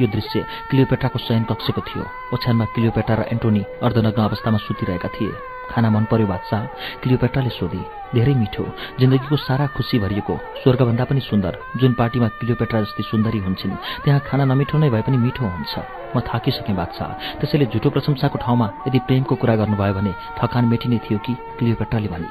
यो 0.00 0.06
दृश्य 0.08 0.44
क्लियोपेट्राको 0.70 1.18
कक्षको 1.50 1.80
थियो। 1.88 2.04
ओछ्यानमा 2.34 2.64
क्लियोपेट्रा 2.74 3.14
र 3.14 3.22
एन्टोनी 3.32 3.62
अर्धनग्न 3.82 4.22
अवस्थामा 4.22 4.58
सुतिरहेका 4.66 5.08
थिए। 5.14 5.32
खाना 5.70 5.88
मन 5.90 6.04
पर्यो 6.10 6.26
बादशाह 6.26 6.62
क्लियोपेट्राले 7.02 7.50
सोधे 7.50 7.80
धेरै 8.14 8.34
मिठो 8.34 8.64
जिन्दगीको 9.00 9.36
सारा 9.36 9.66
खुसी 9.72 9.98
भरिएको 9.98 10.34
स्वर्गभन्दा 10.62 11.04
पनि 11.08 11.20
सुन्दर 11.20 11.58
जुन 11.80 11.92
पार्टीमा 11.96 12.28
क्लियोपेट्रा 12.40 12.80
जस्तै 12.82 13.02
सुन्दरी 13.08 13.38
हुन्छन् 13.38 13.80
त्यहाँ 14.04 14.20
खाना 14.26 14.44
नमिठो 14.44 14.78
नै 14.78 14.90
भए 14.90 15.02
पनि 15.06 15.16
मिठो 15.16 15.44
हुन्छ। 15.44 15.74
म 16.12 16.20
थाकिसकेँ 16.20 16.76
बादशाह 16.76 17.40
त्यसैले 17.40 17.66
झुटो 17.72 17.88
प्रशंसाको 17.88 18.38
ठाउँमा 18.44 18.66
यदि 18.88 18.98
प्रेमको 19.08 19.34
कुरा 19.40 19.54
गर्नुभयो 19.56 19.94
भने 19.96 20.12
थकान 20.36 20.64
मेटिने 20.68 20.98
थियो 21.04 21.18
कि? 21.24 21.32
क्लियोपेट्राले 21.56 22.08
भने 22.12 22.28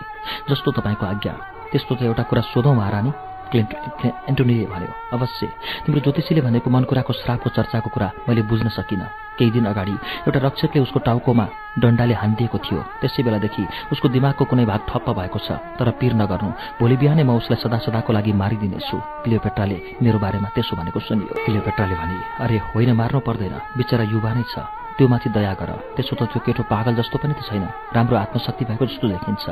जस्तो 0.49 0.69
तपाईँको 0.77 1.05
आज्ञा 1.05 1.33
त्यस्तो 1.71 1.95
त 1.95 2.01
एउटा 2.03 2.23
कुरा 2.29 2.41
सोधौँ 2.53 2.75
महारानी। 2.77 3.30
एन्टोनीले 3.59 4.65
भन्यो 4.65 4.91
अवश्य। 5.13 5.47
तिम्रो 5.85 5.99
ज्योतिषीले 5.99 6.41
भनेको 6.41 6.69
मनकुराको 6.69 7.13
श्रापको 7.13 7.49
चर्चाको 7.51 7.89
कुरा 7.89 8.07
मैले 8.27 8.41
बुझ्न 8.47 8.67
सकिनँ। 8.69 9.07
केही 9.37 9.51
दिन 9.51 9.65
अगाडि 9.65 9.91
एउटा 10.27 10.39
रक्षकले 10.39 10.81
उसको 10.81 10.99
टाउकोमा 11.07 11.45
डन्डाले 11.79 12.13
हानिदिएको 12.13 12.57
थियो। 12.57 12.81
त्यसै 13.01 13.23
बेलादेखि 13.23 13.63
उसको 13.91 14.07
दिमागको 14.07 14.43
कुनै 14.45 14.65
भाग 14.65 14.81
ठप्प 14.87 15.07
भएको 15.09 15.39
छ 15.39 15.49
तर 15.79 15.89
पिर 15.99 16.13
नगर्नु। 16.13 16.49
भोलि 16.79 16.95
बिहानै 17.01 17.23
म 17.23 17.35
उसलाई 17.39 17.59
सदा 17.59 17.77
सदाको 17.83 18.11
लागि 18.13 18.31
मारिदिनेछु। 18.31 18.97
क्लियोपेट्राले 19.23 19.77
मेरो 20.03 20.19
बारेमा 20.19 20.49
त्यसो 20.55 20.75
भनेको 20.75 20.99
सुनियो। 20.99 21.33
क्लियोपेट्राले 21.43 21.95
भने 21.95 22.17
अरे 22.43 22.57
होइन 22.71 22.91
मार्नु 22.95 23.19
पर्दैन। 23.19 23.55
बिचरा 23.77 24.03
युवा 24.13 24.31
नै 24.35 24.43
छ। 24.51 24.55
त्यो 24.99 25.07
माथि 25.07 25.29
दया 25.31 25.53
गर। 25.55 25.71
त्यसो 25.95 26.13
त 26.19 26.27
त्यो 26.29 26.39
केटो 26.45 26.63
पागल 26.67 26.93
जस्तो 26.99 27.17
पनि 27.17 27.33
त 27.33 27.41
छैन। 27.47 27.65
राम्रो 27.95 28.15
आत्मशक्ति 28.15 28.63
भएको 28.67 28.85
जस्तो 28.85 29.07
देखिन्छ। 29.07 29.45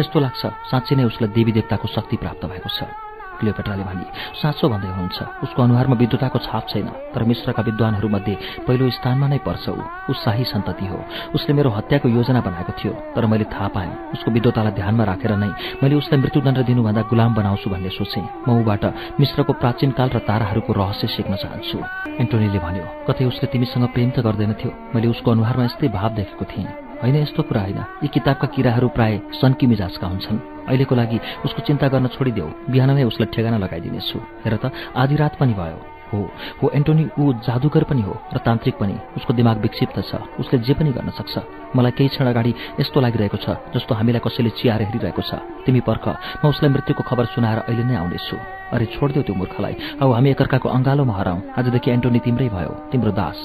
यस्तो 0.00 0.16
लाग्छ 0.24 0.42
साँच्चै 0.70 0.94
नै 0.96 1.04
उसलाई 1.10 1.28
देवी 1.34 1.52
देवताको 1.58 1.86
शक्ति 1.90 2.16
प्राप्त 2.22 2.46
भएको 2.46 2.70
छ। 2.70 2.86
क्लियोपेट्राले 3.38 3.84
भनी 3.84 4.04
साँचो 4.40 4.68
भन्दै 4.68 4.88
हुनुहुन्छ 4.88 5.18
उसको 5.44 5.62
अनुहारमा 5.62 5.96
विद्वताको 5.96 6.38
छाप 6.46 6.64
छैन 6.68 6.88
तर 7.14 7.22
मिश्रका 7.24 7.62
विद्वानहरूमध्ये 7.62 8.34
पहिलो 8.66 8.90
स्थानमा 8.98 9.26
नै 9.28 9.38
पर्छ 9.46 9.68
ऊ। 9.68 10.12
शाही 10.18 10.44
सन्तति 10.44 10.86
हो। 10.86 10.98
उसले 11.34 11.52
मेरो 11.54 11.70
हत्याको 11.70 12.08
योजना 12.08 12.40
बनाएको 12.40 12.72
थियो 12.78 12.92
तर 13.14 13.26
मैले 13.26 13.44
थाहा 13.44 13.68
पाएँ 13.76 13.90
उसको 14.14 14.30
विद्वतालाई 14.30 14.72
ध्यानमा 14.72 15.04
राखेर 15.04 15.32
नै 15.36 15.50
मैले 15.82 15.94
उसलाई 15.94 16.20
मृत्युदण्ड 16.20 16.58
दिनुभन्दा 16.66 17.02
गुलाम 17.10 17.34
बनाउँछु 17.34 17.70
भन्ने 17.70 17.90
सोचेँ। 17.90 18.26
म 18.48 18.58
ऊबाट 18.60 18.84
मिश्रको 19.20 19.52
प्राचीन 19.52 19.90
काल 19.92 20.08
र 20.10 20.18
ताराहरूको 20.26 20.72
रहस्य 20.72 21.06
सिक्न 21.06 21.34
चाहन्छु। 21.36 21.78
एन्टोनीले 22.18 22.58
भन्यो 22.58 22.84
कतै 23.06 23.24
उसले 23.30 23.46
तिमीसँग 23.52 23.84
प्रेम 23.94 24.10
त 24.10 24.26
गर्दैनथ्यो 24.26 24.70
मैले 24.94 25.08
उसको 25.08 25.30
अनुहारमा 25.30 25.64
यस्तै 25.64 25.88
भाव 25.88 26.10
देखेको 26.18 26.44
थिएँ। 26.44 26.87
होइन 27.02 27.16
यस्तो 27.16 27.42
कुरा 27.42 27.60
होइन। 27.60 27.78
यी 28.02 28.08
किताबका 28.08 28.46
किराहरू 28.46 28.88
प्राय 28.88 29.20
सन्की 29.40 29.66
मिजाजका 29.66 30.06
हुन्छन्। 30.06 30.38
अहिलेको 30.68 30.94
लागि 30.94 31.18
उसको 31.44 31.60
चिन्ता 31.62 31.88
गर्न 31.88 32.06
छोडिदेऊ। 32.06 32.48
बिहानमै 32.70 33.04
उसलाई 33.04 33.28
ठेगाना 33.34 33.58
लगाइदिनेछु। 33.58 34.18
हेर 34.44 34.54
त 34.62 34.72
आधी 34.96 35.16
रात 35.16 35.38
पनि 35.38 35.54
भयो। 35.54 35.78
हो 36.12 36.18
हो 36.62 36.70
एन्टोनी 36.74 37.04
ऊ 37.18 37.32
जादुगर 37.46 37.84
पनि 37.84 38.02
हो 38.02 38.14
र 38.34 38.38
तान्त्रिक 38.38 38.74
पनि। 38.74 38.94
उसको 39.16 39.32
दिमाग 39.34 39.56
विक्षिप्त 39.58 39.98
छ। 40.10 40.14
उसले 40.40 40.58
जे 40.58 40.74
पनि 40.74 40.90
गर्न 40.92 41.10
सक्छ। 41.10 41.38
मलाई 41.76 41.92
केही 41.96 42.08
क्षण 42.08 42.26
अगाडि 42.32 42.52
यस्तो 42.80 43.00
लागिरहेको 43.00 43.38
छ 43.44 43.46
जस्तो 43.74 43.92
हामीलाई 43.94 44.22
कसैले 44.24 44.50
चियाएर 44.58 44.82
हेरिरहेको 44.88 45.22
छ। 45.22 45.32
तिमी 45.66 45.80
पर्ख 45.84 46.04
म 46.40 46.48
उसलाई 46.48 46.70
मृत्युको 46.72 47.02
खबर 47.02 47.24
सुनाएर 47.34 47.58
अहिले 47.68 47.84
नै 47.84 47.96
आउनेछु। 47.96 48.36
अरे 48.68 48.84
छोडिदेऊ 48.92 49.22
त्यो 49.24 49.34
मूर्खलाई। 49.34 49.74
अब 50.00 50.08
हामी 50.12 50.28
एकअर्काको 50.30 50.68
अङ्गालोमा 50.68 51.14
हराउँ। 51.16 51.40
आजदेखि 51.56 51.88
एन्टोनी 51.90 52.20
तिम्रै 52.20 52.48
भयो 52.52 52.72
तिम्रो 52.92 53.12
दास। 53.16 53.38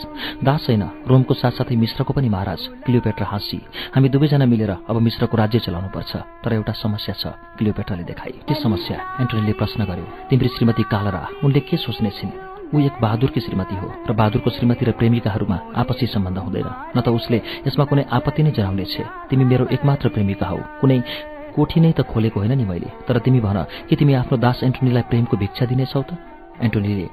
दास 0.44 0.64
होइन 0.68 0.84
रोमको 1.08 1.34
साथसाथै 1.34 1.76
मिश्रको 1.80 2.12
पनि 2.14 2.30
महाराज 2.30 2.62
क्लियोपेट्रा 2.84 3.28
हाँसी। 3.28 3.60
हामी 3.96 4.08
दुवैजना 4.12 4.46
मिलेर 4.46 4.72
अब 4.84 4.96
मिश्रको 5.00 5.36
राज्य 5.38 5.60
चलाउनु 5.64 5.90
पर्छ 5.96 6.12
तर 6.44 6.52
एउटा 6.54 6.74
समस्या 6.76 7.16
छ 7.16 7.24
क्लियोपेट्राले 7.58 8.04
देखाए। 8.04 8.32
के 8.48 8.56
समस्या? 8.56 8.98
एन्टोनीले 9.24 9.54
प्रश्न 9.56 9.80
गर्यो। 9.88 10.06
तिम्री 10.30 10.50
श्रीमती 10.56 10.84
कालरा 10.92 11.24
उनले 11.44 11.60
के 11.60 11.78
सोच्ने 11.78 12.12
छिन् 12.20 12.53
ऊ 12.74 12.80
एक 12.80 12.94
बहादुरकी 13.02 13.40
श्रीमती 13.40 13.76
हो 13.76 13.88
र 14.10 14.14
बहादुरको 14.14 14.50
श्रीमती 14.50 14.86
र 14.86 14.92
प्रेमिकाहरूमा 14.92 15.58
आपसी 15.76 16.06
सम्बन्ध 16.08 16.38
हुँदैन। 16.38 16.68
न 16.98 17.02
त 17.02 17.10
उसले 17.10 17.42
यसमा 17.68 17.86
कुनै 17.86 18.04
आपत्ति 18.12 18.44
नै 18.44 18.52
जनाउनेछ। 18.52 19.02
तिमी 19.30 19.46
मेरो 19.46 19.66
एकमात्र 19.72 20.10
प्रेमिका 20.10 20.48
हौ। 20.48 20.58
कुनै 20.82 21.04
कोठी 21.56 21.80
नै 21.80 21.92
त 21.92 22.02
खोलेको 22.02 22.40
होइन 22.40 22.58
नि 22.58 22.66
मैले। 22.66 22.90
तर 23.08 23.20
तिमी 23.20 23.40
भन 23.40 23.66
कि 23.90 23.96
तिमी 23.96 24.14
आफ्नो 24.14 24.38
दास 24.38 24.64
एन्टोनीलाई 24.64 25.02
प्रेमको 25.02 25.38
भिक्षा 25.38 25.66
दिनेछौ 25.66 26.02
त? 26.02 26.18
एन्टोनीले 26.62 27.08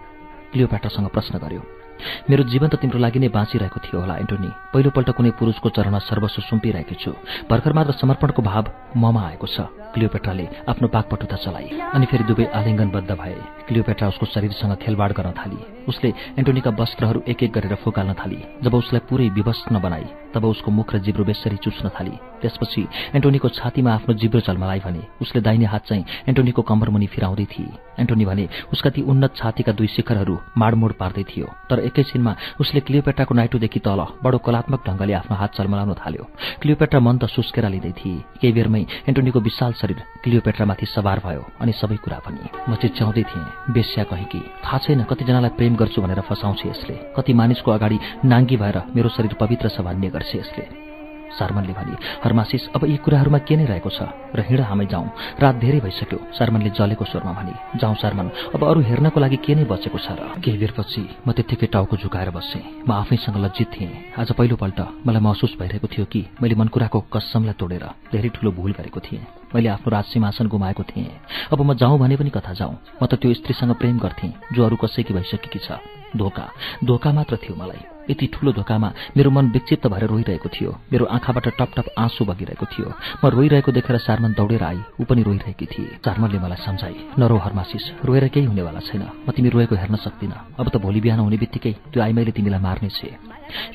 क्लियोप्याटासँग 0.53 1.09
प्रश्न 1.09 1.39
गर्यो। 1.39 1.80
मेरो 2.31 2.43
जीवन 2.45 2.69
त 2.69 2.75
तिम्रो 2.77 2.99
लागि 2.99 3.19
नै 3.19 3.29
बाँचिरहेको 3.29 3.79
थियो 3.81 4.01
होला 4.01 4.15
एन्टोनी। 4.17 4.51
पहिलोपल्ट 4.73 5.11
कुनै 5.11 5.31
पुरुषको 5.39 5.69
चरणमा 5.71 5.99
सर्वस्व 5.99 6.43
सुम्पिरहेको 6.49 6.95
छु। 6.95 7.13
भर्खर 7.51 7.73
मात्र 7.73 7.93
समर्पणको 7.93 8.43
भाव 8.43 8.65
ममा 8.97 9.23
आएको 9.27 9.47
छ 9.47 9.61
क्लियोपेट्राले 9.95 10.47
आफ्नो 10.71 10.89
पाकपटुता 10.89 11.37
चलाए। 11.37 11.69
अनि 11.95 12.07
फेरि 12.07 12.25
दुवै 12.25 12.45
आलिङ्गनबद्ध 12.55 13.11
भए। 13.11 13.37
क्लियोपेट्रा 13.69 14.09
उसको 14.09 14.27
शरीरसँग 14.27 14.75
खेलबाड 14.83 15.13
गर्न 15.13 15.31
थाली। 15.31 15.59
उसले 15.91 16.13
एन्टोनीका 16.39 16.71
वस्त्रहरू 16.81 17.23
एक 17.29 17.43
एक 17.43 17.53
गरेर 17.53 17.75
फुकाल्न 17.83 18.13
थाली। 18.15 18.41
जब 18.63 18.75
उसलाई 18.75 19.03
पुरै 19.09 19.29
विवश 19.37 19.61
नबनाई 19.73 20.07
तब 20.35 20.45
उसको 20.47 20.71
मुख 20.71 20.95
र 20.95 20.99
जिब्रो 21.05 21.25
बेसरी 21.25 21.57
चुस्न 21.59 21.89
थाली। 21.91 22.15
त्यसपछि 22.41 22.83
एन्टोनीको 23.15 23.49
छातीमा 23.51 23.91
आफ्नो 23.93 24.15
जिब्रो 24.15 24.41
चलमलाई 24.41 24.81
भने 24.81 25.03
उसले 25.21 25.41
दाहिने 25.43 25.67
हात 25.67 25.87
चाहिँ 25.87 26.05
एन्टोनीको 26.29 26.63
कम्बरमुनि 26.63 27.07
फिराउँदै 27.07 27.47
थिए। 27.53 27.73
एन्टोनी 28.01 28.25
भने 28.25 28.49
उसका 28.73 28.91
ती 28.91 29.03
उन्नत 29.03 29.33
छातीका 29.37 29.73
दुई 29.73 29.87
शिखरहरू 29.87 30.35
माडमोड 30.57 30.93
पार्दै 31.01 31.25
थियो 31.31 31.47
तर 31.71 31.79
एकैछिनमा 31.89 32.33
उसले 32.61 32.81
क्लियोपेट्राको 32.87 33.35
नाइटोदेखि 33.35 33.81
तल 33.81 34.01
बडो 34.25 34.39
कलात्मक 34.47 34.81
ढङ्गले 34.87 35.13
आफ्नो 35.21 35.37
हात 35.37 35.51
चलमलाउन 35.57 35.95
थाल्यो। 36.01 36.25
क्लियोपेट्रा 36.63 37.01
मन 37.01 37.19
त 37.19 37.25
सुस्केर 37.29 37.69
लिँदै 37.69 37.93
थिए। 37.99 38.25
केही 38.41 38.53
बेरमै 38.57 38.83
एन्टोनीको 39.11 39.41
विशाल 39.41 39.73
शरीर 39.81 40.01
क्लियोपेट्रामाथि 40.25 40.87
सवार 40.87 41.19
भयो 41.27 41.43
अनि 41.61 41.73
सबै 41.77 41.97
कुरा 42.05 42.19
पनि 42.25 42.41
म 42.69 42.75
चिच्याउँदै 42.81 43.25
थिएँ 43.31 43.75
बेस्या 43.75 44.05
कहीँ 44.07 44.41
थाहा 44.65 44.79
छैन 44.79 45.05
कतिजनालाई 45.11 45.53
प्रेम 45.59 45.75
गर्छु 45.81 46.03
भनेर 46.03 46.21
फसाउँछ 46.21 46.67
यसले। 46.67 46.95
कति 47.17 47.33
मानिसको 47.33 47.71
अगाडि 47.71 47.99
नाङ्गी 48.25 48.57
भएर 48.57 48.83
मेरो 48.95 49.09
शरीर 49.09 49.35
पवित्र 49.41 49.69
छ 49.69 49.81
भन्ने 49.81 50.11
गर्छ 50.11 50.37
यसले। 50.37 50.90
सारमनले 51.39 51.73
भने 51.73 51.95
हर्मासिस 52.25 52.69
अब 52.77 52.85
यी 52.85 52.97
कुराहरूमा 52.97 53.39
के 53.39 53.57
नै 53.57 53.65
रहेको 53.65 53.91
छ? 53.91 54.01
र 54.35 54.41
हिँड 54.49 54.61
हामी 54.61 54.87
जाउँ। 54.87 55.07
रात 55.41 55.55
धेरै 55.55 55.81
भइसक्यो। 55.81 56.19
सारमनले 56.39 56.71
जलेको 56.71 57.05
स्वरमा 57.05 57.33
भने 57.33 57.55
जाउँ 57.79 57.95
सारमन 57.95 58.27
अब 58.55 58.63
अरू 58.65 58.81
हेर्नको 58.81 59.21
लागि 59.21 59.39
के 59.45 59.55
नै 59.55 59.65
बचेको 59.65 59.99
छ 59.99 60.09
र? 60.15 60.41
केही 60.43 60.59
बेरपछि 60.59 61.03
म 61.27 61.33
त्यत्तिकै 61.33 61.67
टाउको 61.67 61.97
झुकाएर 61.97 62.31
बसेँ। 62.31 62.63
म 62.87 62.91
आफैसँग 62.93 63.37
लज्जित 63.37 63.69
थिएँ। 63.75 63.93
आज 64.19 64.33
पहिलोपल्ट 64.33 64.81
मलाई 65.07 65.23
महसुस 65.23 65.57
भइरहेको 65.61 65.87
थियो 65.87 66.05
कि 66.07 66.21
मैले 66.43 66.55
मनकुराको 66.55 66.99
कसमलाई 67.13 67.55
तोडेर 67.59 67.85
धेरै 68.13 68.29
ठूलो 68.35 68.51
भूल 68.53 68.73
गरेको 68.79 69.01
थिएँ। 69.01 69.27
मैले 69.55 69.69
आफ्नो 69.69 69.91
राजसिंहासन 69.91 70.47
गुमाएको 70.47 70.83
थिएँ। 70.83 71.11
अब 71.53 71.59
म 71.63 71.75
जाउँ 71.75 71.99
भने 71.99 72.17
पनि 72.17 72.31
कथा 72.31 72.53
जाउँ। 72.55 72.75
म 73.03 73.07
त 73.07 73.15
त्यो 73.15 73.35
स्त्रीसँग 73.35 73.75
प्रेम 73.75 73.99
गर्थेँ 73.99 74.35
जो 74.53 74.65
अरू 74.65 74.77
कसैकी 74.77 75.15
भइसकेकी 75.15 75.59
छ। 75.59 75.79
धोका। 76.17 76.47
धोका 76.85 77.13
मात्र 77.13 77.37
थियो 77.37 77.55
मलाई। 77.55 77.83
यति 78.11 78.27
ठूलो 78.35 78.53
धोकामा 78.53 78.89
मेरो 79.17 79.31
मन 79.31 79.47
विक्षिप्त 79.55 79.87
भएर 79.87 80.05
रोइरहेको 80.05 80.49
थियो। 80.49 80.71
मेरो 80.93 81.05
आँखाबाट 81.07 81.47
टप 81.59 81.71
टप 81.77 81.87
आँसु 81.99 82.25
बगिरहेको 82.25 82.67
थियो। 82.67 82.89
म 83.25 83.29
रोइरहेको 83.31 83.73
देखेर 83.73 83.97
सारमन 83.99 84.33
दौडेर 84.33 84.63
आई। 84.63 84.79
ऊ 85.01 85.05
पनि 85.05 85.23
रोइरहेकी 85.23 85.67
थिए। 85.67 85.99
सारमनले 86.05 86.39
मलाई 86.39 86.61
सम्झाए 86.67 86.95
नरो 87.19 87.37
हर्मासिस 87.37 87.85
रोएर 88.05 88.29
केही 88.29 88.47
हुनेवाला 88.47 88.81
छैन। 88.81 89.03
म 89.27 89.31
तिमी 89.31 89.49
रोएको 89.49 89.75
हेर्न 89.77 89.97
सक्दिनँ। 89.97 90.59
अब 90.59 90.67
त 90.69 90.77
भोलि 90.77 91.01
बिहान 91.01 91.21
हुने 91.21 91.37
बित्तिकै 91.37 91.73
त्यो 91.93 92.03
आई 92.03 92.13
मैले 92.13 92.33
तिमीलाई 92.33 92.61
मार्नेछ। 92.61 93.01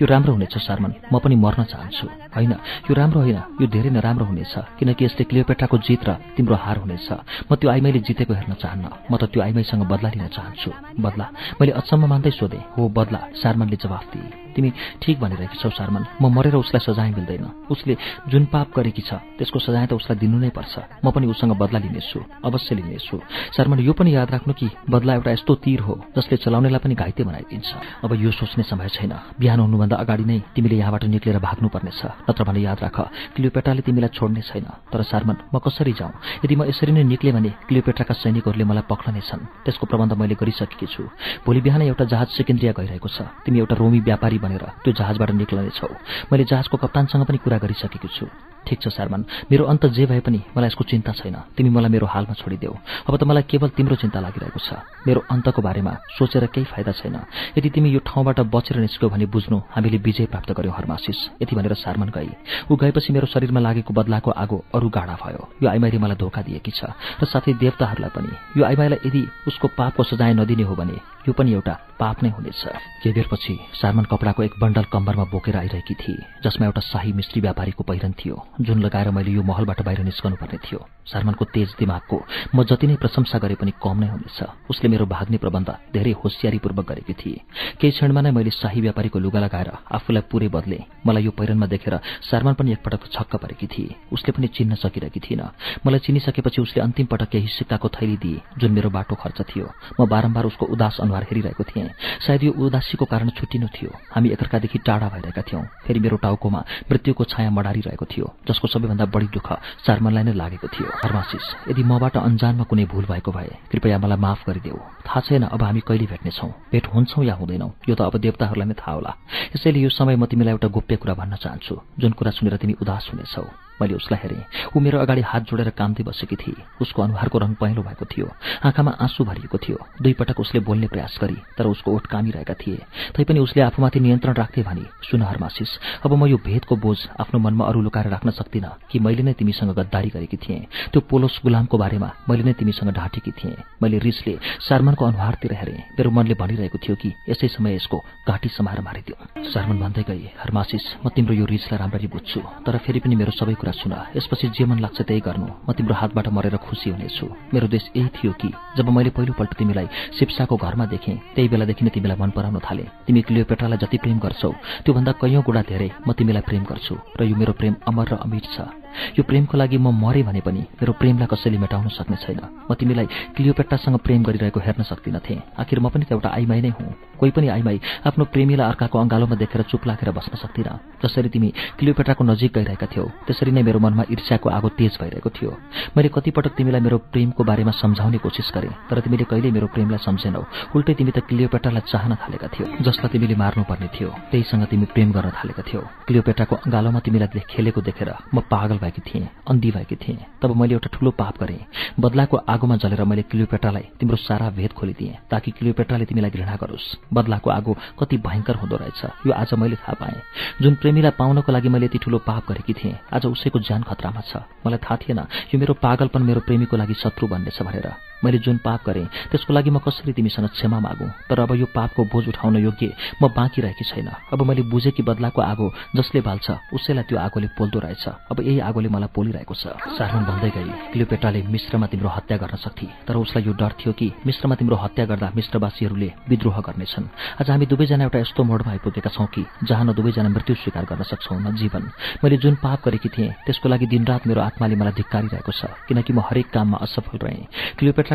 यो 0.01 0.05
राम्रो 0.07 0.31
हुनेछ 0.33 0.57
सारमन। 0.57 0.91
म 1.13 1.19
पनि 1.19 1.35
मर्न 1.35 1.63
चाहन्छु। 1.63 2.24
होइन 2.35 2.53
यो 2.87 2.93
राम्रो 2.93 3.19
होइन 3.19 3.39
यो 3.61 3.67
धेरै 3.67 3.89
नै 3.89 3.99
राम्रो 3.99 4.25
हुनेछ 4.25 4.53
किनकि 4.79 5.05
यसले 5.05 5.23
क्लियोपेट्राको 5.29 5.77
जित 5.77 6.03
र 6.07 6.09
तिम्रो 6.35 6.55
हार 6.55 6.77
हुनेछ। 6.83 7.07
म 7.47 7.55
त्यो 7.55 7.69
आइमाईले 7.71 7.99
जितेको 8.07 8.33
हेर्न 8.33 8.53
चाहन्न 8.61 8.85
म 9.11 9.13
त 9.17 9.23
त्यो 9.31 9.41
आइमाईसँग 9.41 9.83
बदला 9.91 10.09
लिन 10.13 10.27
चाहन्छु। 10.27 10.71
बदला 11.01 11.25
मैले 11.59 11.71
अचम्म 11.79 12.03
मान्दै 12.05 12.31
सोधेँ 12.31 12.63
हो 12.75 12.81
बदला 12.91 13.19
सारमनले 13.41 13.77
जवाफ 13.83 14.05
दिए। 14.13 14.44
तिमी 14.55 14.71
ठिक 15.01 15.19
भनिरहेकी 15.19 15.57
छौ 15.59 15.69
सारमन। 15.69 16.03
म 16.21 16.31
मरेर 16.31 16.55
उसलाई 16.55 16.81
सजाय 16.81 17.09
मिल्दैन। 17.11 17.45
उसले 17.69 17.93
जुन 18.31 18.45
पाप 18.47 18.71
गरेकी 18.71 19.03
छ 19.03 19.19
त्यसको 19.37 19.59
सजाय 19.59 19.85
त 19.85 19.93
उसलाई 19.93 20.17
दिनु 20.17 20.39
नै 20.39 20.49
पर्छ। 20.55 21.03
म 21.03 21.11
पनि 21.11 21.27
उसँग 21.27 21.53
बदला 21.59 21.79
लिनेछु 21.83 22.19
अवश्य 22.43 22.75
लिनेछु। 22.75 23.15
सारमन 23.55 23.79
यो 23.83 23.93
पनि 23.93 24.15
याद 24.15 24.31
राख्नु 24.31 24.53
कि 24.55 24.67
बदला 24.89 25.13
एउटा 25.19 25.31
यस्तो 25.35 25.53
तीर 25.59 25.79
हो 25.83 25.93
जसले 26.15 26.37
चलाउनेलाई 26.39 26.79
पनि 26.79 26.95
घाइते 26.95 27.23
बनाइदिन्छ। 27.23 27.69
अब 28.03 28.11
यो 28.15 28.31
सोच्ने 28.31 28.63
समय 28.63 28.89
छैन। 28.95 29.13
बिहान 29.39 29.59
हुनुभन्दा 29.59 29.95
अगाडि 29.95 30.23
नै 30.23 30.39
तिमीले 30.55 30.75
यहाँबाट 30.79 31.03
निक्लेर 31.11 31.37
भाग्नुपर्नेछ। 31.39 32.01
नत्र 32.29 32.43
भने 32.47 32.59
याद 32.63 32.79
राख 32.81 32.97
क्लियोपेट्राले 33.35 33.81
तिमीलाई 33.81 34.11
छोड्ने 34.15 34.41
छैन। 34.41 34.65
तर 34.91 35.01
सारमन 35.03 35.35
म 35.53 35.59
कसरी 35.59 35.93
जाउँ? 35.93 36.13
यदि 36.45 36.55
म 36.55 36.63
यसरी 36.69 36.91
नै 36.91 37.03
निक्ले 37.03 37.31
भने 37.35 37.49
क्लियोपेट्राका 37.67 38.13
सैनिकहरूले 38.13 38.65
मलाई 38.65 38.85
पक्लनेछन् 38.87 39.65
त्यसको 39.65 39.85
प्रबन्ध 39.85 40.13
मैले 40.15 40.35
गरिसकेकी 40.39 40.87
छु। 40.87 41.03
भोलि 41.45 41.61
बिहान 41.61 41.81
एउटा 41.91 42.05
जहाज 42.05 42.27
सेकेन्द्रिया 42.39 42.71
गइरहेको 42.77 43.09
छ। 43.09 43.17
तिमी 43.45 43.59
एउटा 43.59 43.75
रोमी 43.75 43.99
व्यापारी 43.99 44.37
भनेर 44.45 44.63
त्यो 44.83 44.93
जहाजबाट 44.93 45.29
निक्लनेछौ। 45.41 45.89
मैले 46.31 46.43
जहाजको 46.45 46.77
कप्तानसँग 46.77 47.25
पनि 47.25 47.37
कुरा 47.41 47.57
गरिसकेको 47.57 48.09
छु। 48.13 48.25
ठिक 48.65 48.81
छ 48.81 48.87
सारमान। 48.89 49.25
मेरो 49.51 49.63
अन्त 49.65 49.85
जे 49.95 50.05
भए 50.05 50.19
पनि 50.19 50.41
मलाई 50.57 50.67
यसको 50.67 50.83
चिन्ता 50.83 51.11
छैन। 51.13 51.35
तिमी 51.55 51.69
मलाई 51.69 51.89
मेरो 51.89 52.05
हालमा 52.05 52.33
छोडिदेऊ। 52.33 52.73
अब 53.07 53.13
त 53.17 53.23
मलाई 53.23 53.43
केवल 53.45 53.69
तिम्रो 53.77 53.95
चिन्ता 53.95 54.19
लागिरहेको 54.19 54.59
छ। 54.59 54.81
मेरो 55.07 55.23
अन्तको 55.29 55.61
बारेमा 55.61 55.93
सोचेर 56.17 56.45
केही 56.49 56.65
फाइदा 56.65 56.91
छैन। 56.91 57.15
यदि 57.57 57.69
तिमी 57.69 57.89
यो 57.89 57.99
ठाउँबाट 58.01 58.39
बचेर 58.49 58.77
निस्क्यौ 58.81 59.09
भने 59.09 59.25
बुझ्नु 59.25 59.57
हामीले 59.71 59.97
विजय 59.97 60.25
प्राप्त 60.33 60.51
गर्यौँ 60.51 60.75
हरमासिस 60.75 61.19
यति 61.41 61.55
भनेर 61.55 61.73
सारमान 61.75 62.09
गई। 62.09 62.29
ऊ 62.69 62.73
गएपछि 62.75 63.13
मेरो 63.13 63.27
शरीरमा 63.29 63.59
लागेको 63.59 63.93
बदलाको 63.93 64.31
आगो 64.31 64.57
अरू 64.73 64.89
गाडा 64.89 65.15
भयो। 65.21 65.41
यो 65.63 65.69
आइमाईले 65.69 65.97
मलाई 65.97 66.17
धोका 66.17 66.41
दिएकी 66.41 66.71
छ। 66.71 66.91
र 67.21 67.25
साथै 67.25 67.53
देवताहरूलाई 67.61 68.11
पनि। 68.15 68.31
यो 68.57 68.63
आइमाईलाई 68.65 68.99
यदि 69.05 69.21
उसको 69.47 69.67
पापको 69.77 70.03
सजाय 70.03 70.33
नदिने 70.33 70.63
हो 70.63 70.75
भने 70.75 70.97
यो 71.27 71.33
पनि 71.33 71.53
एउटा 71.53 71.73
पाप 71.99 72.23
नै 72.23 72.29
हुनेछ। 72.29 72.61
केही 73.01 73.13
बेरपछि 73.13 73.53
सारमान 73.81 74.05
कपडाको 74.05 74.43
एक 74.43 74.53
बण्डल 74.61 74.85
कम्बरमा 74.93 75.25
बोकेर 75.31 75.55
आइरहेकी 75.57 75.95
थिए 75.95 76.25
जसमा 76.43 76.65
एउटा 76.65 76.81
शाही 76.81 77.13
मिस्त्री 77.13 77.41
व्यापारीको 77.41 77.83
पहिरन 77.83 78.13
थियो। 78.13 78.35
जुन 78.61 78.79
लगाएर 78.79 79.09
मैले 79.11 79.31
यो 79.31 79.43
महलबाट 79.43 79.81
बाहिर 79.81 79.99
निस्कनु 79.99 80.35
पर्ने 80.35 80.57
थियो। 80.57 80.87
सारमानको 81.05 81.45
तेज 81.53 81.75
दिमागको 81.79 82.17
म 82.55 82.63
जति 82.63 82.87
नै 82.87 82.95
प्रशंसा 82.97 83.37
गरे 83.37 83.55
पनि 83.55 83.73
कम 83.77 83.97
नै 83.99 84.07
हुनेछ। 84.09 84.39
उसले 84.69 84.89
मेरो 84.89 85.05
भाग्ने 85.05 85.37
प्रबन्ध 85.37 85.69
धेरै 85.93 86.11
होसियारीपूर्वक 86.23 86.85
गरेकी 86.85 87.13
थिए। 87.13 87.41
केही 87.79 87.91
क्षणमा 87.91 88.21
नै 88.21 88.31
मैले 88.31 88.51
शाही 88.51 88.81
व्यापारीको 88.81 89.19
लुगा 89.19 89.39
लगाएर 89.39 89.69
आफूलाई 89.85 90.23
पुरै 90.31 90.49
बदले 90.49 90.79
मलाई 91.05 91.23
यो 91.23 91.31
पहिरनमा 91.31 91.67
देखेर 91.67 91.95
सारमान 92.29 92.53
पनि 92.57 92.71
एकपटक 92.71 93.05
छक्क 93.13 93.35
परेकी 93.37 93.67
थिए। 93.67 93.95
उसले 94.11 94.31
पनि 94.33 94.47
चिन्न 94.47 94.75
सकिरहेकी 94.75 95.19
थिएन। 95.19 95.41
मलाई 95.85 95.99
चिनिसकेपछि 96.05 96.61
उसले 96.61 96.81
अन्तिम 96.81 97.05
पटक 97.05 97.29
केही 97.29 97.47
सिक्काको 97.53 97.87
थैली 97.95 98.17
दिए 98.17 98.41
जुन 98.57 98.71
मेरो 98.71 98.89
बाटो 98.89 99.15
खर्च 99.15 99.41
थियो। 99.51 99.67
म 99.99 100.05
बारम्बार 100.09 100.45
उसको 100.45 100.65
उदास 100.65 100.99
अनुहार 101.01 101.23
हेरिरहेको 101.29 101.63
थिएँ। 101.63 101.89
सायद 102.25 102.43
यो 102.43 102.51
उदासीको 102.51 103.05
कारण 103.05 103.29
छुट्टिनु 103.37 103.67
थियो। 103.67 103.91
हामी 104.13 104.29
एकअर्कादेखि 104.33 104.77
टाढा 104.81 105.07
भइरहेका 105.13 105.41
थियौँ। 105.41 105.63
फेरि 105.85 105.99
मेरो 105.99 106.17
टाउकोमा 106.17 106.61
मृत्युको 106.91 107.23
छाया 107.23 107.49
मडारिरहेको 107.51 108.05
थियो 108.05 108.25
जसको 108.47 108.67
सबैभन्दा 108.67 109.05
बढी 109.05 109.27
दुःख 109.35 109.47
चारमनलाई 109.85 110.23
नै 110.23 110.33
लागेको 110.33 110.67
थियो। 110.67 110.89
हर्मासिस 111.03 111.45
यदि 111.69 111.83
मबाट 111.83 112.17
अन्जानमा 112.17 112.63
कुनै 112.69 112.85
भूल 112.85 113.05
भएको 113.11 113.31
भए 113.31 113.51
कृपया 113.71 113.97
मलाई 113.99 114.17
माफ 114.17 114.39
गरिदेऊ। 114.47 114.79
थाहा 115.07 115.19
छैन 115.25 115.43
अब 115.55 115.63
हामी 115.63 115.81
कहिले 115.87 116.05
भेट्नेछौँ? 116.11 116.49
भेट 116.71 116.85
हुन्छौँ 116.93 117.25
या 117.25 117.35
हुँदैनौ? 117.35 117.69
यो 117.89 117.95
त 117.95 118.01
अब 118.07 118.17
देवताहरूलाई 118.17 118.67
नै 118.67 118.75
थाहा 118.79 118.93
होला। 118.95 119.11
यसैले 119.55 119.79
यो 119.79 119.89
समय 119.89 120.15
म 120.15 120.25
तिमीलाई 120.25 120.53
एउटा 120.55 120.67
गोप्य 120.67 120.95
कुरा 120.95 121.13
भन्न 121.19 121.35
चाहन्छु 121.35 121.75
जुन 121.99 122.11
कुरा 122.17 122.31
सुनेर 122.31 122.57
तिमी 122.57 122.73
उदास 122.81 123.09
हुनेछौ। 123.11 123.64
मैले 123.81 123.93
उसलाई 123.95 124.19
हेरेँ। 124.23 124.43
ऊ 124.75 124.79
मेरो 124.79 124.99
अगाडि 124.99 125.21
हात 125.21 125.43
जोडेर 125.49 125.69
कामदै 125.75 126.03
बसेकी 126.03 126.35
थिए। 126.35 126.63
उसको 126.81 127.01
अनुहारको 127.01 127.37
रङ 127.39 127.53
पहेँलो 127.59 127.81
भएको 127.81 128.05
थियो। 128.05 128.27
आँखामा 128.65 128.91
आँसु 129.01 129.23
भरिएको 129.23 129.57
थियो। 129.57 129.77
दुई 130.01 130.13
पटक 130.13 130.39
उसले 130.39 130.59
बोल्ने 130.59 130.87
प्रयास 130.87 131.17
गरी 131.21 131.37
तर 131.57 131.65
उसको 131.67 131.95
ओठ 131.95 132.05
कामिरहेका 132.07 132.53
थिए। 132.53 132.79
तैपनि 133.15 133.39
उसले 133.39 133.61
आफूमाथि 133.63 133.99
नियन्त्रण 133.99 134.33
राख्थे 134.35 134.63
भने 134.63 134.85
सुन 135.03 135.21
हरमासिस 135.21 135.69
अब 136.05 136.13
म 136.13 136.25
यो 136.27 136.37
भेदको 136.37 136.75
बोझ 136.75 136.97
आफ्नो 137.19 137.39
मनमा 137.39 137.65
अरू 137.65 137.81
लुकाएर 137.81 138.07
राख्न 138.09 138.29
सक्दिनँ 138.31 138.71
कि 138.91 138.99
मैले 138.99 139.23
नै 139.23 139.33
तिमीसँग 139.33 139.73
गद्दारी 139.75 140.09
गरेकी 140.09 140.37
थिएँ। 140.37 140.91
त्यो 140.91 141.01
पोलोस 141.09 141.39
गुलामको 141.43 141.77
बारेमा 141.77 142.09
मैले 142.29 142.43
नै 142.43 142.53
तिमीसँग 142.53 142.91
ढाँटेकी 142.91 143.31
थिएँ। 143.31 143.55
मैले 143.81 143.99
रिसले 143.99 144.37
सारमनको 144.67 145.05
अनुहारतिर 145.05 145.53
हेरेँ। 145.53 145.79
मेरो 145.97 146.09
मनले 146.11 146.33
भनिरहेको 146.35 146.77
थियो 146.77 146.95
कि 146.95 147.13
यसै 147.29 147.47
समय 147.47 147.75
यसको 147.75 147.97
घाँटी 148.27 148.49
समाएर 148.49 148.81
मारिदियो 148.81 149.15
सारमन 149.51 149.77
भन्दै 149.79 150.03
गए 150.03 150.31
हरमासिस 150.39 150.85
म 151.05 151.09
तिम्रो 151.09 151.33
यो 151.33 151.45
रिसलाई 151.45 151.79
राम्ररी 151.79 152.07
बुझ्छु। 152.07 152.39
तर 152.65 152.77
फेरि 152.77 152.99
पनि 152.99 153.15
मेरो 153.15 153.31
सबै 153.31 153.53
कुरा 153.65 153.81
सुन। 153.81 153.93
यसपछि 154.13 154.47
जे 154.53 154.65
मन 154.69 154.79
लाग्छ 154.79 155.01
त्यही 155.01 155.21
गर्नु। 155.25 155.49
म 155.65 155.73
तिम्रो 155.73 155.97
हातबाट 155.97 156.27
मरेर 156.29 156.55
खुसी 156.61 156.89
हुनेछु। 156.93 157.25
मेरो 157.49 157.67
देश 157.67 157.89
यही 157.97 158.09
थियो 158.13 158.31
कि 158.37 158.49
जब 158.77 158.85
मैले 158.93 159.09
पहिलोपल्ट 159.09 159.51
तिमीलाई 159.57 159.87
शिप्साको 160.13 160.55
घरमा 160.55 160.85
देखेँ 160.93 161.33
त्यही 161.33 161.49
बेलादेखि 161.49 161.81
नै 161.85 161.89
तिमीलाई 161.89 162.17
मन 162.21 162.29
पराउन 162.37 162.61
थाले। 162.61 162.85
तिमी 163.09 163.21
क्लियोपेट्रालाई 163.25 163.77
जति 163.81 163.97
प्रेम 163.97 164.17
गर्छौ 164.21 164.51
त्योभन्दा 164.85 165.11
कैयौँ 165.17 165.43
गुणा 165.43 165.61
धेरै 165.65 165.89
म 166.05 166.13
तिमीलाई 166.13 166.45
प्रेम 166.45 166.63
गर्छु 166.69 166.95
र 167.17 167.21
यो 167.25 167.35
मेरो 167.35 167.53
प्रेम 167.57 167.73
अमर 167.89 168.05
र 168.05 168.15
अमिट 168.21 168.45
छ। 168.53 168.84
यो 169.17 169.23
प्रेमको 169.23 169.57
लागि 169.57 169.77
म 169.77 169.93
मरे 169.93 170.23
भने 170.23 170.41
पनि 170.41 170.61
मेरो 170.79 170.93
प्रेमलाई 170.99 171.27
कसैले 171.31 171.57
मेटाउन 171.57 171.87
सक्ने 171.97 172.17
छैन। 172.23 172.39
म 172.69 172.73
तिमीलाई 172.73 173.07
क्लियोपेट्रासँग 173.35 173.97
प्रेम 174.05 174.23
गरिरहेको 174.23 174.59
हेर्न 174.59 174.83
सक्दिनथे 174.83 175.35
आखिर 175.59 175.79
म 175.79 175.89
पनि 175.89 176.05
त 176.05 176.11
एउटा 176.13 176.29
आइमाई 176.29 176.61
नै 176.61 176.71
हुँ। 176.77 176.93
कोही 177.19 177.31
पनि 177.31 177.47
आइमाई 177.47 177.79
आफ्नो 178.07 178.23
प्रेमीलाई 178.33 178.67
अर्काको 178.67 178.99
अँगालोमा 178.99 179.35
देखेर 179.39 179.61
चुप 179.71 179.87
लागेर 179.87 180.11
बस्न 180.11 180.35
सक्दिन। 180.35 180.67
जसरी 181.03 181.29
तिमी 181.29 181.49
क्लियोपेट्राको 181.79 182.23
नजिक 182.23 182.51
गइरहेका 182.55 182.87
थियौ 182.91 183.05
त्यसरी 183.27 183.51
नै 183.55 183.63
मेरो 183.63 183.79
मनमा 183.79 184.03
ईर्ष्याको 184.11 184.49
आगो 184.49 184.69
तेज 184.75 184.97
भइरहेको 185.01 185.29
थियो। 185.29 185.51
मैले 185.95 186.09
कतिपटक 186.11 186.53
तिमीलाई 186.57 186.81
मेरो 186.81 186.97
प्रेमको 187.13 187.43
बारेमा 187.43 187.71
सम्झाउने 187.71 188.17
कोसिस 188.19 188.51
गरेँ 188.55 188.73
तर 188.89 188.99
तिमीले 189.05 189.25
कहिल्यै 189.31 189.51
मेरो 189.55 189.67
प्रेमलाई 189.71 190.01
सम्झेनौ। 190.03 190.43
उल्टै 190.75 190.93
तिमी 190.99 191.11
त 191.15 191.19
क्लियोपेट्रालाई 191.29 191.87
चाहन 191.87 192.11
थालेका 192.19 192.47
थियौ 192.51 192.67
जसलाई 192.83 193.09
तिमीले 193.15 193.35
मार्नुपर्ने 193.39 193.87
थियो। 193.95 194.09
त्यहीसँग 194.31 194.63
तिमी 194.71 194.85
प्रेम 194.91 195.09
गर्न 195.15 195.31
थालेका 195.39 195.63
थियौ। 195.63 195.81
क्लियोपेट्राको 196.07 196.55
गालोमा 196.67 196.99
तिमीलाई 196.99 197.47
खेलेको 197.47 197.79
देखेर 197.81 198.09
म 198.35 198.43
पागल 198.51 198.77
भएकी 198.85 199.01
थिएँ 199.01 199.27
अन्धी 199.49 199.71
भएकी 199.71 199.95
थिएँ। 199.97 200.17
तब 200.41 200.55
मैले 200.55 200.73
एउटा 200.73 200.89
ठूलो 200.93 201.11
पाप 201.17 201.39
गरेँ। 201.41 201.59
बदलाको 201.99 202.37
आगोमा 202.37 202.75
जलेर 202.77 203.03
मैले 203.03 203.21
क्लियोपेट्रालाई 203.25 203.85
तिम्रो 203.99 204.17
सारा 204.19 204.49
भेद 204.53 204.73
खोलिदिएँ 204.77 205.15
ताकि 205.31 205.51
क्लियोपेट्राले 205.57 206.05
तिमीलाई 206.05 206.31
घृणा 206.31 206.55
गरोस्। 206.61 206.85
बदलाको 207.13 207.49
आगो 207.49 207.77
कति 207.99 208.17
भयङ्कर 208.21 208.55
हुँदो 208.55 208.75
रहेछ 208.77 209.01
यो 209.27 209.33
आज 209.33 209.53
मैले 209.57 209.75
थाहा 209.75 209.93
पाएँ। 209.99 210.21
जुन 210.61 210.75
प्रेमीलाई 210.75 211.11
पाउनको 211.17 211.51
लागि 211.51 211.69
मैले 211.69 211.85
यति 211.85 211.97
ठूलो 211.97 212.17
पाप 212.21 212.43
गरेकी 212.49 212.73
थिएँ 212.73 212.95
आज 213.13 213.25
उसैको 213.25 213.59
ज्यान 213.59 213.83
खतरामा 213.83 214.21
छ। 214.21 214.45
मलाई 214.65 214.79
थाहा 214.83 214.97
थिएन 215.01 215.19
यो 215.49 215.59
मेरो 215.59 215.73
पागलपन 215.81 216.21
मेरो 216.21 216.39
प्रेमीको 216.45 216.77
लागि 216.77 216.93
शत्रु 216.93 217.27
बन्नेछ 217.27 217.61
भनेर। 217.61 217.87
मैले 218.25 218.37
जुन 218.41 218.57
पाप 218.65 218.81
गरेँ 218.85 219.05
त्यसको 219.31 219.53
लागि 219.53 219.69
म 219.69 219.77
कसरी 219.85 220.13
तिमीसँग 220.13 220.49
क्षमा 220.57 220.79
मागौँ? 220.79 221.09
तर 221.29 221.39
अब 221.39 221.51
यो 221.55 221.65
पापको 221.69 222.01
बोझ 222.09 222.27
उठाउन 222.27 222.57
योग्य 222.57 222.89
म 223.21 223.29
बाँकी 223.29 223.61
रहेकी 223.61 223.85
छैन। 223.85 224.09
अब 224.33 224.41
मैले 224.41 224.61
बुझेँ 224.65 224.91
कि 224.91 225.03
बदलाको 225.03 225.41
आगो 225.41 225.67
जसले 225.95 226.21
बाल्छ 226.21 226.73
उसैलाई 226.73 227.03
त्यो 227.05 227.17
आगोले 227.19 227.47
पोल्दो 227.53 227.79
रहेछ। 227.79 228.05
अब 228.31 228.41
यही 228.41 228.59
आगोले 228.65 228.89
मलाई 228.89 229.09
पोलिरहेको 229.13 229.53
छ। 229.53 229.77
सार्मन 229.97 230.23
भन्दै 230.25 230.49
गई 230.49 230.69
क्लियोपेट्राले 230.91 231.41
मिश्रमा 231.45 231.87
तिम्रो 231.87 232.09
हत्या 232.09 232.37
गर्न 232.37 232.57
सक्थे 232.57 232.87
तर 233.07 233.15
उसलाई 233.15 233.43
यो 233.45 233.53
डर 233.53 233.71
थियो 233.79 233.93
कि 233.93 234.07
मिश्रमा 234.25 234.55
तिम्रो 234.55 234.75
हत्या 234.75 235.05
गर्दा 235.05 235.31
मिश्रवासीहरूले 235.35 236.09
विद्रोह 236.29 236.57
गर्नेछन्। 236.67 237.05
आज 237.41 237.49
हामी 237.49 237.65
दुवैजना 237.65 238.03
एउटा 238.03 238.19
यस्तो 238.19 238.43
मोडमा 238.43 238.71
आइपुगेका 238.71 239.09
छौँ 239.09 239.27
कि 239.27 239.45
जहाँ 239.63 239.85
न 239.85 239.93
दुवैजना 239.93 240.29
मृत्यु 240.29 240.55
स्वीकार 240.55 240.85
गर्न 240.89 241.03
सक्छौँ 241.03 241.39
न 241.41 241.55
जीवन। 241.55 241.83
मैले 242.23 242.37
जुन 242.37 242.55
पाप 242.63 242.79
गरेकी 242.85 243.09
थिएँ 243.09 243.31
त्यसको 243.45 243.69
लागि 243.69 243.85
दिनरात 243.85 244.27
मेरो 244.27 244.41
आत्माले 244.41 244.75
मलाई 244.75 244.93
धिक्कारिरहेको 244.95 245.51
छ 245.51 245.69
किनकि 245.87 246.13
म 246.13 246.19
हरेक 246.25 246.49
काममा 246.49 246.77
असफल 246.81 247.17
रहेँ। 247.17 247.45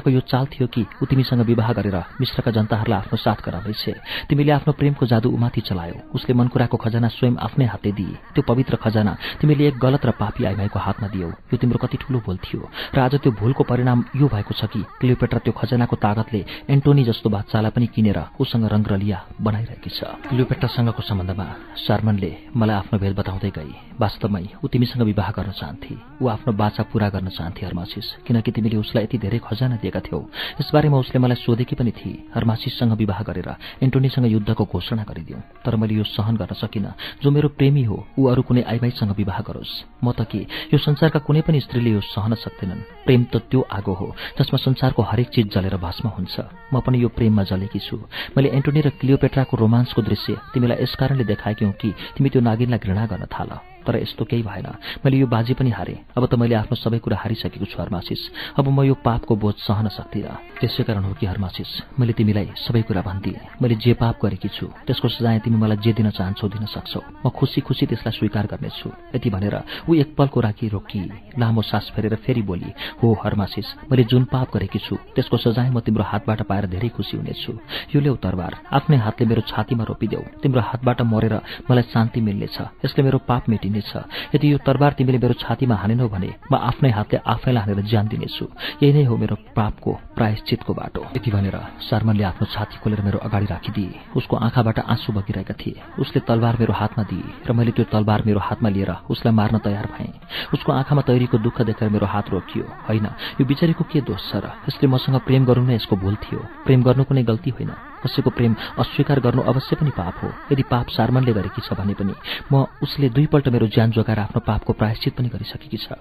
क्लियोपेट्राको 0.01 0.11
यो 0.11 0.21
चाल 0.21 0.47
थियो 0.47 0.67
कि 0.67 0.87
ऊ 1.03 1.07
तिमीसँग 1.07 1.41
विवाह 1.45 1.73
गरेर 1.73 1.97
मिश्रका 2.21 2.51
जनताहरूलाई 2.51 2.99
आफ्नो 2.99 3.17
साथ 3.17 3.39
गराउँदैछ। 3.45 4.29
तिमीले 4.29 4.53
आफ्नो 4.53 4.73
प्रेमको 4.73 5.07
जादु 5.07 5.29
उमाथि 5.29 5.61
चलायो। 5.61 5.97
उसले 6.15 6.35
मनकुराको 6.35 6.77
खजाना 6.77 7.09
स्वयं 7.09 7.37
आफ्नै 7.37 7.67
हातले 7.67 7.93
दिए। 7.93 8.17
त्यो 8.35 8.43
पवित्र 8.43 8.77
खजाना 8.77 9.13
तिमीले 9.41 9.69
एक 9.69 9.79
गलत 9.79 10.07
र 10.07 10.11
पापी 10.17 10.45
आइमाईको 10.45 10.79
हातमा 10.79 11.09
दियौ। 11.09 11.29
यो 11.53 11.57
तिम्रो 11.57 11.79
कति 11.79 11.97
ठूलो 12.01 12.19
भूल 12.25 12.37
थियो। 12.41 12.69
र 12.95 12.99
आज 12.99 13.15
त्यो 13.21 13.33
भूलको 13.33 13.63
परिणाम 13.65 13.99
यो 14.17 14.27
भएको 14.29 14.53
छ 14.57 14.65
कि 14.73 14.81
क्लियोपेट्रा 15.01 15.39
त्यो 15.45 15.53
खजानाको 15.53 15.97
तागतले 15.97 16.41
एन्टोनी 16.71 17.05
जस्तो 17.05 17.29
बादशाहलाई 17.31 17.73
पनि 17.77 17.87
किनेर 17.95 18.19
उसँग 18.41 18.65
रङ्गरलिया 18.73 19.19
बनाइरहेकी 19.41 19.91
छ। 19.91 20.01
क्लियोपेट्रासँगको 20.29 21.03
सम्बन्धमा 21.03 21.47
शार्मनले 21.85 22.31
मलाई 22.57 22.77
आफ्नो 22.77 22.97
भेद 22.99 23.13
बताउँदै 23.21 23.51
गई। 23.53 23.73
वास्तवमै 24.01 24.45
ऊ 24.65 24.67
तिमीसँग 24.73 25.03
विवाह 25.03 25.29
गर्न 25.37 25.53
चाहन्थे। 25.53 25.95
ऊ 26.23 26.25
आफ्नो 26.29 26.53
बाचा 26.57 26.83
पूरा 26.89 27.09
गर्न 27.11 27.29
चाहन्थे 27.29 27.67
हर्मासिस। 27.67 28.07
किनकि 28.27 28.51
तिमीले 28.53 28.77
उसलाई 28.81 29.05
यति 29.05 29.19
धेरै 29.19 29.39
खजाना 29.45 29.77
दिएका 29.81 30.01
थियौ। 30.01 30.21
यसबारेमा 30.61 30.97
उसले 30.99 31.19
मलाई 31.19 31.39
सोधेकी 31.41 31.75
पनि 31.77 31.93
थिए 31.93 32.31
हर्मासिससँग 32.35 32.93
विवाह 33.01 33.21
गरेर 33.23 33.49
एन्टोनीसँग 33.83 34.27
युद्धको 34.27 34.65
घोषणा 34.65 35.05
गरिदिउँ। 35.09 35.41
तर 35.65 35.77
मैले 35.77 35.95
यो 35.95 36.05
सहन 36.05 36.37
गर्न 36.37 36.55
सकिनँ। 36.55 36.93
जो 37.23 37.31
मेरो 37.31 37.49
प्रेमी 37.59 37.83
हो 37.85 37.97
ऊ 38.19 38.27
अरू 38.29 38.43
कुनै 38.43 38.63
आइमाईसँग 38.63 39.13
विवाह 39.17 39.41
गरोस्। 39.49 39.73
म 40.05 40.13
त 40.13 40.29
के? 40.29 40.47
यो 40.73 40.79
संसारका 40.79 41.19
कुनै 41.25 41.41
पनि 41.43 41.61
स्त्रीले 41.61 41.91
यो 41.91 42.01
सहन 42.01 42.35
सक्दैनन्। 42.35 43.07
प्रेम 43.07 43.25
त 43.33 43.37
त्यो 43.51 43.61
आगो 43.71 43.95
हो 43.95 44.09
जसमा 44.39 44.59
संसारको 44.61 45.03
हरेक 45.03 45.29
चिज 45.29 45.47
जलेर 45.55 45.77
भस्म 45.77 46.09
हुन्छ। 46.09 46.35
म 46.73 46.81
पनि 46.81 47.03
यो 47.03 47.09
प्रेममा 47.09 47.43
जलेकी 47.49 47.79
छु। 47.79 47.97
मैले 48.37 48.49
एन्टोनी 48.53 48.81
र 48.81 48.89
क्लियोपेट्राको 49.01 49.57
रोमान्सको 49.57 50.03
दृश्य 50.03 50.37
तिमीलाई 50.55 50.83
यसकारणले 50.83 51.25
देखाएकी 51.25 51.65
हौ 51.65 51.73
कि 51.73 51.91
तिमी 52.17 52.29
त्यो 52.31 52.41
नागिनलाई 52.43 52.79
घृणा 52.79 53.07
गर्न 53.07 53.25
थाल। 53.31 53.70
तर 53.87 53.97
यस्तो 54.03 54.25
केही 54.25 54.43
भएन। 54.43 54.67
मैले 55.05 55.17
यो 55.17 55.27
बाजी 55.27 55.55
पनि 55.55 55.71
हारेँ। 55.71 55.99
अब 56.17 56.27
त 56.27 56.35
मैले 56.35 56.55
आफ्नो 56.55 56.77
सबै 56.77 56.99
कुरा 56.99 57.17
हारिसकेको 57.17 57.67
छु 57.67 57.79
हर्मासिस। 57.81 58.21
अब 58.59 58.69
म 58.69 58.83
यो 58.85 58.95
पापको 58.95 59.37
बोझ 59.37 59.55
सहन 59.67 59.89
सक्दिनँ। 59.89 60.61
त्यसै 60.61 60.83
कारण 60.85 61.05
हो 61.05 61.13
कि 61.21 61.27
हर्मासिस 61.27 61.71
मैले 61.99 62.13
तिमीलाई 62.13 62.49
सबै 62.57 62.83
कुरा 62.83 63.03
भनिदिएँ। 63.03 63.63
मैले 63.63 63.75
जे 63.81 63.93
पाप 63.95 64.19
गरेकी 64.23 64.49
छु 64.49 64.67
त्यसको 64.87 65.09
सजाय 65.09 65.39
तिमी 65.45 65.57
मलाई 65.57 65.79
जे 65.85 65.93
दिन 65.93 66.11
चाहन्छौ 66.11 66.49
दिन 66.49 66.65
सक्छौ। 66.67 67.01
म 67.25 67.29
खुसी 67.31 67.61
खुसी 67.61 67.87
त्यसलाई 67.87 68.13
स्वीकार 68.19 68.47
गर्नेछु। 68.47 68.89
यति 69.15 69.31
भनेर 69.31 69.57
ऊ 69.89 69.95
एकपलको 69.95 70.41
राखी 70.41 70.69
रोकी 70.69 71.01
लामो 71.39 71.63
सास 71.63 71.93
फेरेर 71.95 72.15
फेरि 72.25 72.43
बोली 72.43 72.71
हो 73.03 73.07
हर्मासिस 73.23 73.67
मैले 73.91 74.05
जुन 74.05 74.25
पाप 74.33 74.49
गरेकी 74.55 74.79
छु 74.79 74.97
त्यसको 75.15 75.37
सजाय 75.37 75.71
म 75.71 75.81
तिम्रो 75.81 76.05
हातबाट 76.05 76.43
पाएर 76.43 76.67
धेरै 76.67 76.89
खुसी 76.91 77.17
हुनेछु। 77.17 77.53
यो 77.95 78.01
ल्याउ 78.01 78.17
तरबार 78.19 78.53
आफ्नै 78.69 78.97
हातले 78.97 79.27
मेरो 79.27 79.43
छातीमा 79.47 79.85
रोपिदेऊ। 79.85 80.23
तिम्रो 80.43 80.61
हातबाट 80.61 81.01
मरेर 81.03 81.35
मलाई 81.71 81.85
शान्ति 81.95 82.21
मिल्नेछ। 82.21 82.57
यसले 82.85 83.03
मेरो 83.03 83.19
पाप 83.29 83.49
मेटिने 83.49 83.70
दिनेछ। 83.71 84.35
यदि 84.35 84.47
यो 84.53 84.59
तरबार 84.67 84.93
तिमीले 84.99 85.19
मेरो 85.23 85.35
छातीमा 85.39 85.75
हानेनौ 85.75 86.09
भने 86.11 86.31
म 86.51 86.55
आफ्नै 86.59 86.91
हातले 86.91 87.19
आफैलाई 87.23 87.63
हानेर 87.63 87.87
ज्यान 87.87 88.07
दिनेछु 88.11 88.45
यही 88.83 88.93
नै 88.93 89.05
हो 89.07 89.15
मेरो 89.17 89.37
पापको 89.55 89.91
प्रायश्चितको 90.19 90.73
बाटो। 90.75 91.03
यति 91.17 91.31
भनेर 91.31 91.57
शर्मनले 91.87 92.25
आफ्नो 92.25 92.47
छाती 92.51 92.77
खोलेर 92.83 93.01
मेरो 93.07 93.19
अगाडि 93.23 93.47
राखिदिए। 93.47 94.19
उसको 94.19 94.35
आँखाबाट 94.37 94.79
आँसु 94.83 95.13
बगिरहेका 95.13 95.55
थिए। 95.55 95.83
उसले 96.03 96.21
तलवार 96.27 96.57
मेरो 96.61 96.73
हातमा 96.75 97.03
दिए 97.07 97.47
र 97.47 97.53
मैले 97.53 97.71
त्यो 97.71 97.85
तलवार 97.95 98.23
मेरो 98.27 98.41
हातमा 98.41 98.69
लिएर 98.69 98.91
उसलाई 99.07 99.35
मार्न 99.35 99.59
तयार 99.63 99.87
भएँ। 99.95 100.13
उसको 100.55 100.71
आँखामा 100.73 101.03
तैरीको 101.07 101.39
दुःख 101.39 101.63
देखेर 101.63 101.89
मेरो 101.89 102.07
हात 102.07 102.31
रोकियो। 102.31 102.65
होइन 102.89 103.07
यो 103.39 103.45
बिचारीको 103.47 103.85
के 103.87 104.01
दोष 104.03 104.23
छ 104.31 104.43
र? 104.43 104.51
यसले 104.67 104.87
मसँग 104.89 105.21
प्रेम 105.23 105.45
गर्नु 105.45 105.67
नै 105.67 105.75
यसको 105.77 105.97
भूल 105.97 106.17
थियो। 106.17 106.41
प्रेम 106.67 106.83
गर्नु 106.83 107.05
कुनै 107.05 107.23
गल्ती 107.23 107.51
होइन। 107.51 107.90
कसैको 108.03 108.31
प्रेम 108.31 108.55
अस्वीकार 108.79 109.21
गर्नु 109.21 109.43
अवश्य 109.43 109.77
पनि 109.77 109.91
पाप 109.91 110.15
हो। 110.23 110.29
यदि 110.53 110.63
पाप 110.71 110.87
सारमनले 110.91 111.33
गरेकी 111.33 111.61
छ 111.61 111.73
भने 111.75 111.95
पनि 111.95 112.15
म 112.53 112.67
उसले 112.83 113.09
दुईपल्ट 113.11 113.49
मेरो 113.49 113.67
ज्यान 113.67 113.91
जोगाएर 113.91 114.19
आफ्नो 114.19 114.41
पापको 114.41 114.73
प्रायश्चित 114.73 115.17
पनि 115.17 115.29
गरिसकेकी 115.29 115.77
छ। 115.77 115.93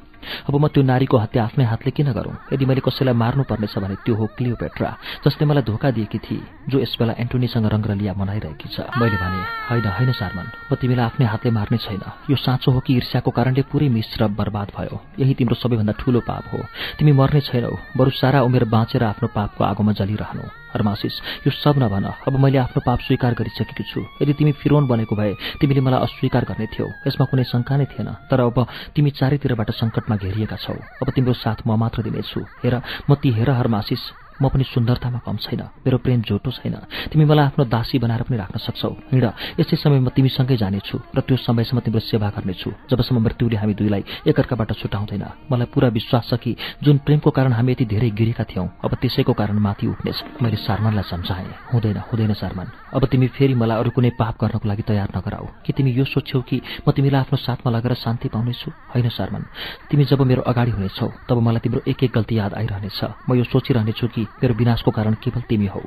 अब 0.48 0.56
म 0.56 0.68
त्यो 0.68 0.84
नारीको 0.84 1.18
हत्या 1.18 1.44
आफ्नै 1.44 1.66
हातले 1.66 1.92
किन 1.92 2.12
गरौँ? 2.12 2.36
यदि 2.54 2.66
मैले 2.66 2.82
कसैलाई 2.82 3.14
मार्नु 3.14 3.44
पर्नेछ 3.44 3.78
भने 3.80 3.96
त्यो 4.06 4.16
हो 4.16 4.26
क्लियोपेट्रा 4.38 4.90
जसले 5.26 5.46
मलाई 5.46 5.64
धोका 5.64 5.90
दिएकी 5.92 6.20
थिए 6.20 6.70
जो 6.70 6.80
यसबेला 6.80 7.14
एन्टोनीसँग 7.20 7.66
रङ्गरलिया 7.66 8.14
मनाइरहेकी 8.14 8.68
छ। 8.70 8.88
मैले 9.00 9.18
भने 9.18 9.40
होइन 9.70 9.86
होइन 9.88 10.12
सारमन 10.12 10.48
म 10.72 10.76
तिमीलाई 10.76 11.06
आफ्नै 11.06 11.26
हातले 11.28 11.52
मार्ने 11.52 11.78
छैन। 11.78 12.04
यो 12.30 12.36
साँचो 12.36 12.72
हो 12.72 12.80
कि 12.80 12.96
ईर्ष्याको 12.96 13.32
कारणले 13.32 13.62
पुरै 13.72 13.90
मिश्र 13.90 14.28
बर्बाद 14.40 14.68
भयो। 14.78 14.96
यही 15.20 15.34
तिम्रो 15.34 15.56
सबैभन्दा 15.56 15.94
ठूलो 16.00 16.20
पाप 16.28 16.46
हो। 16.54 16.60
तिमी 17.00 17.12
मर्ने 17.12 17.42
छैनौ 17.42 17.74
बरु 17.98 18.12
सारा 18.12 18.42
उमेर 18.44 18.66
बाँचेर 18.66 19.04
आफ्नो 19.04 19.28
पापको 19.36 19.64
आगोमा 19.64 19.92
जलिरहनु। 19.94 20.59
हर्मासिस 20.74 21.16
यो 21.46 21.52
सब 21.52 21.76
नभन 21.78 22.04
अब 22.28 22.34
मैले 22.40 22.58
आफ्नो 22.58 22.82
पाप 22.86 23.00
स्वीकार 23.08 23.34
गरिसकेकी 23.40 23.84
छु। 23.84 24.02
यदि 24.22 24.34
तिमी 24.34 24.52
फिरोन 24.62 24.88
बनेको 24.88 25.16
भए 25.16 25.34
तिमीले 25.60 25.82
मलाई 25.82 26.00
अस्वीकार 26.06 26.44
गर्ने 26.46 26.68
थियौ। 26.74 26.88
यसमा 27.08 27.26
कुनै 27.26 27.44
शङ्का 27.44 27.76
नै 27.78 27.86
थिएन 27.92 28.10
तर 28.30 28.40
अब 28.46 28.58
तिमी 28.96 29.10
चारैतिरबाट 29.18 29.70
सङ्कटमा 29.82 30.16
घेरिएका 30.16 30.58
छौ। 30.62 30.76
अब 31.02 31.08
तिम्रो 31.16 31.34
साथ 31.34 31.66
म 31.68 31.76
मात्र 31.80 32.04
दिनेछु। 32.06 32.40
हेर 32.64 32.76
म 33.10 33.16
ती 33.22 33.30
हेर 33.38 33.50
हर्मासिस 33.50 34.19
म 34.42 34.50
पनि 34.50 34.64
सुन्दरतामा 34.64 35.20
कम 35.26 35.38
छैन। 35.38 35.62
मेरो 35.86 35.98
प्रेम 36.00 36.22
झोटो 36.22 36.52
छैन। 36.52 36.76
तिमी 37.12 37.26
मलाई 37.26 37.46
आफ्नो 37.46 37.64
दासी 37.66 38.00
बनाएर 38.00 38.22
पनि 38.24 38.38
राख्न 38.38 38.58
सक्छौ। 38.60 38.90
हिँड। 39.12 39.26
यसै 39.60 39.76
समय 39.76 40.00
म 40.00 40.10
तिमीसँगै 40.10 40.56
जानेछु 40.58 40.96
र 41.16 41.20
त्यो 41.22 41.38
समयसम्म 41.38 41.80
तिम्रो 41.80 42.00
सेवा 42.00 42.30
गर्नेछु। 42.36 42.70
जबसम्म 42.90 43.20
मृत्युले 43.20 43.58
हामी 43.58 43.74
दुईलाई 43.74 44.04
एकअर्काबाट 44.28 44.72
छुटाउँदैन। 44.80 45.26
मलाई 45.52 45.68
पुरा 45.74 45.88
विश्वास 45.90 46.30
छ 46.30 46.34
कि 46.40 46.56
जुन 46.84 46.98
प्रेमको 47.06 47.30
कारण 47.32 47.54
हामी 47.54 47.72
यति 47.72 47.86
धेरै 47.86 48.10
गिरेका 48.10 48.44
थियौँ 48.44 48.68
अब 48.86 48.92
त्यसैको 49.02 49.34
कारण 49.34 49.58
माथि 49.60 49.88
उठ्नेछ। 49.88 50.18
मैले 50.42 50.58
सारमानलाई 50.58 51.04
सम्झाएँ। 51.04 51.52
हुँदैन 51.74 51.98
हुँदैन 52.10 52.34
सारमान। 52.34 52.68
अब 52.96 53.06
तिमी 53.06 53.28
फेरि 53.28 53.54
मलाई 53.54 53.78
अरू 53.80 53.90
कुनै 53.92 54.10
पाप 54.20 54.36
गर्नको 54.42 54.68
लागि 54.68 54.84
तयार 54.88 55.10
नगराऊ। 55.18 55.46
कि 55.66 55.74
तिमी 55.74 55.92
यो 55.92 56.06
सोच्छौ 56.06 56.42
कि 56.42 56.62
म 56.88 56.92
तिमीलाई 56.92 57.22
आफ्नो 57.22 57.38
साथमा 57.38 57.70
लगेर 57.72 57.94
शान्ति 57.94 58.28
पाउनेछु? 58.30 58.72
होइन 58.96 59.10
सारमान। 59.10 59.44
तिमी 59.90 60.06
जब 60.06 60.22
मेरो 60.22 60.42
अगाडि 60.42 60.72
हुनेछौ 60.72 61.08
तब 61.30 61.38
मलाई 61.38 61.60
तिम्रो 61.60 61.82
एक 61.88 62.04
एक 62.04 62.12
गल्ती 62.16 62.38
याद 62.38 62.54
आइरहनेछ। 62.54 63.00
म 63.30 63.34
यो 63.36 63.44
सोचिरहनेछु 63.44 64.08
कि 64.08 64.24
मेरो 64.38 64.54
विनाशको 64.54 64.92
कारण 64.92 65.14
केवल 65.24 65.42
तिमी 65.50 65.68
हौ। 65.68 65.82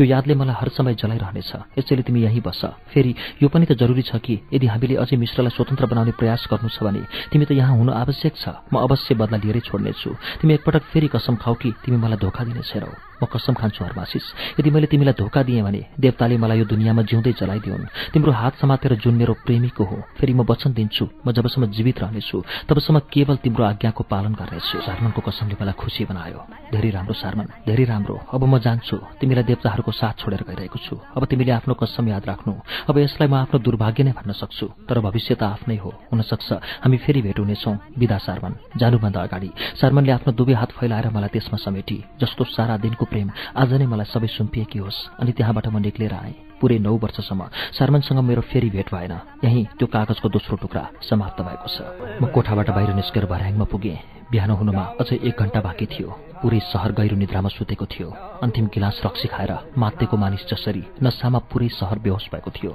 यो 0.00 0.04
यादले 0.04 0.34
मलाई 0.34 0.56
हर 0.58 0.68
समय 0.72 0.94
जलाइरहनेछ। 0.94 1.52
यसैले 1.78 2.02
तिमी 2.02 2.20
यहीँ 2.22 2.40
बस्छ 2.40 2.64
फेरि 2.90 3.14
यो 3.42 3.48
पनि 3.48 3.66
त 3.66 3.72
जरुरी 3.78 4.02
छ 4.02 4.16
कि 4.18 4.40
यदि 4.52 4.66
हामीले 4.66 4.96
अझै 4.96 5.16
मिश्रलाई 5.16 5.54
स्वतन्त्र 5.54 5.86
बनाउने 5.86 6.12
प्रयास 6.18 6.48
गर्नु 6.50 6.68
छ 6.68 6.82
भने 6.82 7.02
तिमी 7.30 7.44
त 7.44 7.52
यहाँ 7.52 7.76
हुनु 7.76 7.92
आवश्यक 7.92 8.34
छ। 8.36 8.48
म 8.72 8.82
अवश्य 8.82 9.14
बदला 9.14 9.36
लिएरै 9.38 9.60
छोड्नेछु। 9.60 10.10
तिमी 10.40 10.54
एकपटक 10.54 10.82
फेरि 10.90 11.08
कसम 11.14 11.36
खाऊ 11.36 11.54
कि 11.54 11.70
तिमी 11.84 11.96
मलाई 12.00 12.18
धोका 12.18 12.44
दिने 12.44 12.62
छैनौ। 12.64 13.11
म 13.22 13.26
कसम 13.30 13.54
खान्छु 13.54 13.84
हरमासिस। 13.84 14.24
यदि 14.58 14.70
मैले 14.70 14.86
तिमीलाई 14.90 15.14
धोका 15.14 15.42
दिएँ 15.46 15.62
भने 15.62 15.80
देवताले 15.94 16.36
मलाई 16.42 16.58
यो 16.58 16.64
दुनियाँमा 16.66 17.02
जिउँदै 17.06 17.32
चलाइदिउन्। 17.38 17.86
तिम्रो 18.12 18.32
हात 18.32 18.54
समातेर 18.58 18.94
जुन 18.98 19.14
मेरो 19.14 19.34
प्रेमीको 19.46 19.84
हो 19.84 19.96
फेरि 20.18 20.32
म 20.34 20.42
वचन 20.42 20.72
दिन्छु 20.74 21.04
म 21.26 21.32
जबसम्म 21.32 21.70
जीवित 21.70 21.98
रहनेछु 22.02 22.36
तबसम्म 22.68 22.98
केवल 23.12 23.36
तिम्रो 23.44 23.64
आज्ञाको 23.64 24.02
पालन 24.10 24.32
गर्नेछु। 24.34 24.76
सारमनको 24.82 25.20
कसमले 25.22 25.54
मलाई 25.54 25.74
खुसी 25.78 26.04
बनायो। 26.10 26.40
धेरै 26.74 26.90
राम्रो 26.90 27.14
सारमन 27.14 27.46
धेरै 27.68 27.84
राम्रो। 27.84 28.16
अब 28.34 28.42
म 28.44 28.58
जान्छु 28.58 28.96
तिमीलाई 29.20 29.44
देवताहरूको 29.44 29.92
साथ 29.92 30.14
छोडेर 30.20 30.42
गइरहेको 30.48 30.78
छु। 30.78 30.94
अब 31.16 31.22
तिमीले 31.30 31.52
आफ्नो 31.62 31.74
कसम 31.74 32.08
याद 32.08 32.24
राख्नु। 32.26 32.52
अब 32.90 32.98
यसलाई 32.98 33.28
म 33.28 33.34
आफ्नो 33.44 33.58
दुर्भाग्य 33.62 34.02
नै 34.02 34.12
भन्न 34.18 34.32
सक्छु। 34.32 34.66
तर 34.88 34.98
भविष्य 35.00 35.34
त 35.34 35.42
आफ्नै 35.42 35.76
हो। 35.76 35.90
हुन 36.10 36.20
सक्छ 36.22 36.48
हामी 36.82 36.96
फेरि 37.04 37.20
भेट 37.22 37.38
हुनेछौँ 37.38 37.74
विदा 37.98 38.18
सारमन। 38.18 38.52
जानुभन्दा 38.80 39.20
अगाडि। 39.22 39.50
सारमनले 39.80 40.12
आफ्नो 40.12 40.32
दुवै 40.32 40.54
हात 40.54 40.70
फैलाएर 40.72 41.06
मलाई 41.12 41.30
त्यसमा 41.32 41.58
समेटी 41.60 41.98
जस्तो 42.20 42.44
सारा 42.56 42.76
दिनको 42.82 43.04
प्रेम। 43.12 43.28
आज 43.52 43.72
नै 43.76 43.86
मलाई 43.86 44.08
सबै 44.08 44.28
सुम्पिएकी 44.32 44.78
होस् 44.80 45.20
अनि 45.20 45.32
त्यहाँबाट 45.36 45.68
म 45.68 45.76
निक्लेर 45.84 46.14
आएँ। 46.16 46.34
पुरै 46.56 46.78
नौ 46.80 46.96
वर्षसम्म 46.96 47.42
शर्मनसँग 47.76 48.20
मेरो 48.24 48.42
फेरि 48.48 48.70
भेट 48.72 48.88
भएन। 48.88 49.14
यहीँ 49.44 49.64
त्यो 49.76 49.86
कागजको 49.86 50.28
दोस्रो 50.32 50.56
टुक्रा 50.56 50.84
समाप्त 51.04 51.38
भएको 51.44 51.68
छ। 51.68 51.76
म 52.16 52.32
कोठाबाट 52.32 52.68
बाहिर 52.72 52.90
निस्केर 52.96 53.26
भर्याङमा 53.28 53.66
पुगेँ। 53.68 54.32
बिहान 54.32 54.50
हुनुमा 54.56 54.84
अझै 54.96 55.20
एक 55.28 55.36
घण्टा 55.36 55.60
बाँकी 55.60 55.86
थियो। 55.92 56.08
पुरै 56.40 56.60
सहर 56.72 56.92
गहिरो 56.96 57.16
निद्रामा 57.20 57.50
सुतेको 57.52 57.84
थियो। 57.84 58.08
अन्तिम 58.40 58.66
गिलास 58.72 59.02
रक्सी 59.04 59.28
खाएर 59.28 59.52
मातेको 59.76 60.16
मानिस 60.16 60.48
जसरी 60.48 60.82
नसामा 61.04 61.38
पुरै 61.52 61.68
सहर 61.68 61.98
बेहोस 62.00 62.32
भएको 62.32 62.50
थियो। 62.50 62.72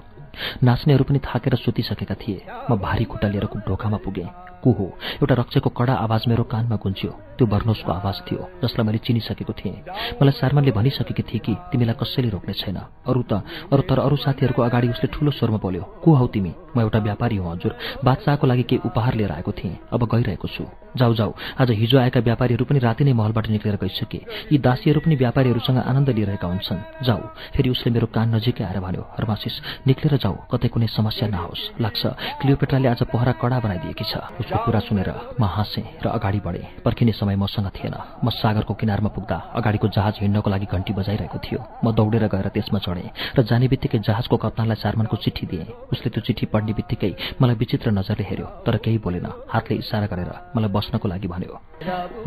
नाच्नेहरू 0.61 1.03
पनि 1.03 1.19
थाकेर 1.19 1.56
सुतिसकेका 1.57 2.16
थिए। 2.22 2.69
म 2.69 2.77
भारी 2.77 3.06
खुट्टा 3.09 3.27
लिएर 3.27 3.45
ढोकामा 3.66 3.98
पुगेँ। 4.06 4.47
को 4.64 4.72
हो? 4.72 4.86
एउटा 5.16 5.36
रक्षको 5.36 5.69
कडा 5.69 5.94
आवाज 5.95 6.22
मेरो 6.27 6.44
कानमा 6.44 6.76
गुन्च्यो 6.76 7.11
त्यो 7.38 7.48
बर्नोसको 7.48 7.92
आवाज 7.92 8.18
थियो 8.26 8.42
जसलाई 8.64 8.86
मैले 8.88 8.98
चिनिसकेको 8.98 9.53
थिएँ। 9.53 9.76
मलाई 10.18 10.32
सारमनले 10.32 10.72
भनिसकेकी 10.72 11.24
थिए 11.24 11.40
कि 11.40 11.53
तिमीलाई 11.72 11.95
कसैले 12.02 12.30
रोक्ने 12.30 12.53
छैन। 12.53 12.77
अरू 13.08 13.22
त 13.30 13.34
अरू 13.74 13.82
तर 13.90 14.00
अरू 14.00 14.16
साथीहरूको 14.18 14.61
अगाडि 14.61 14.88
उसले 14.90 15.08
ठूलो 15.14 15.32
स्वरमा 15.32 15.58
बोल्यो 15.58 15.84
को 16.03 16.14
हौ 16.14 16.27
तिमी? 16.27 16.53
म 16.77 16.85
एउटा 16.85 16.99
व्यापारी 16.99 17.35
हुँ 17.35 17.51
हजुर। 17.51 17.73
बादशाहको 18.06 18.47
लागि 18.47 18.64
केही 18.69 18.81
उपहार 18.85 19.14
लिएर 19.17 19.31
आएको 19.31 19.51
थिएँ। 19.51 19.77
अब 19.93 20.01
गइरहेको 20.06 20.47
छु। 20.47 20.65
जाऊ 20.97 21.14
जाऊ। 21.14 21.31
आज 21.61 21.72
हिजो 21.72 21.97
आएका 21.99 22.19
व्यापारीहरू 22.19 22.65
पनि 22.65 22.80
राति 22.80 23.03
नै 23.03 23.14
महलबाट 23.14 23.47
निक्लेर 23.49 23.75
गइसके। 23.81 24.19
यी 24.51 24.57
दासीहरू 24.57 24.99
पनि 25.01 25.15
व्यापारीहरूसँग 25.15 25.77
आनन्द 25.77 26.09
लिइरहेका 26.09 26.47
हुन्छन्। 26.47 27.06
जाऊ। 27.06 27.22
फेरि 27.53 27.69
उसले 27.69 27.89
मेरो 27.93 28.07
कान 28.14 28.35
नजिकै 28.35 28.64
आएर 28.64 28.80
भन्यो 28.80 29.03
हर्मासिस 29.17 29.56
निक्लेर 29.88 30.17
जाऊ। 30.17 30.35
कतै 30.51 30.67
कुनै 30.67 30.88
समस्या 30.88 31.27
नहोस्। 31.27 31.81
लाग्छ 31.81 32.01
क्लियोपेट्राले 32.41 32.88
आज 32.88 33.01
पहरा 33.14 33.31
कडा 33.41 33.57
बनाइदिएकी 33.59 34.06
छ। 34.06 34.14
उसको 34.41 34.57
कुरा 34.65 34.80
सुनेर 34.80 35.09
म 35.38 35.43
हाँसेँ 35.45 35.85
र 36.01 36.07
अगाडि 36.17 36.39
बढेँ। 36.41 36.81
पर्खिने 36.81 37.11
समय 37.14 37.35
मसँग 37.35 37.69
थिएन। 37.77 37.95
म 38.23 38.30
सागरको 38.31 38.73
किनारमा 38.73 39.09
पुग्दा 39.14 39.38
अगाडिको 39.53 39.88
जहाज 39.88 40.15
हिँड्नको 40.22 40.49
लागि 40.49 40.65
घन्टी 40.65 40.93
बजाइरहेको 40.93 41.38
थियो। 41.38 41.59
म 41.85 41.93
दौडेर 41.93 42.25
गएर 42.27 42.47
त्यसमा 42.49 42.80
चढेँ 42.80 43.38
र 43.38 43.43
जाने 43.43 43.67
बित्तिकै 43.67 43.99
जहाजको 44.01 44.38
कप्तानलाई 44.38 44.81
सारमानको 44.81 45.15
चिठी 45.17 45.45
दिएँ। 45.45 45.65
उसले 45.93 46.09
त्यो 46.09 46.22
चिठी 46.25 46.45
पढ्ने 46.49 46.66
बित्तिकै 46.73 47.11
मलाई 47.41 47.55
विचित्र 47.55 47.91
नजरले 47.91 48.23
हेऱ्यो 48.29 48.47
तर 48.65 48.77
केही 48.83 48.97
बोलेन। 48.97 49.27
हातले 49.49 49.75
इसारा 49.77 50.07
गरेर 50.11 50.31
मलाई 50.55 50.71
बस्नको 50.71 51.07
लागि 51.07 51.27
भन्यो। 51.27 51.55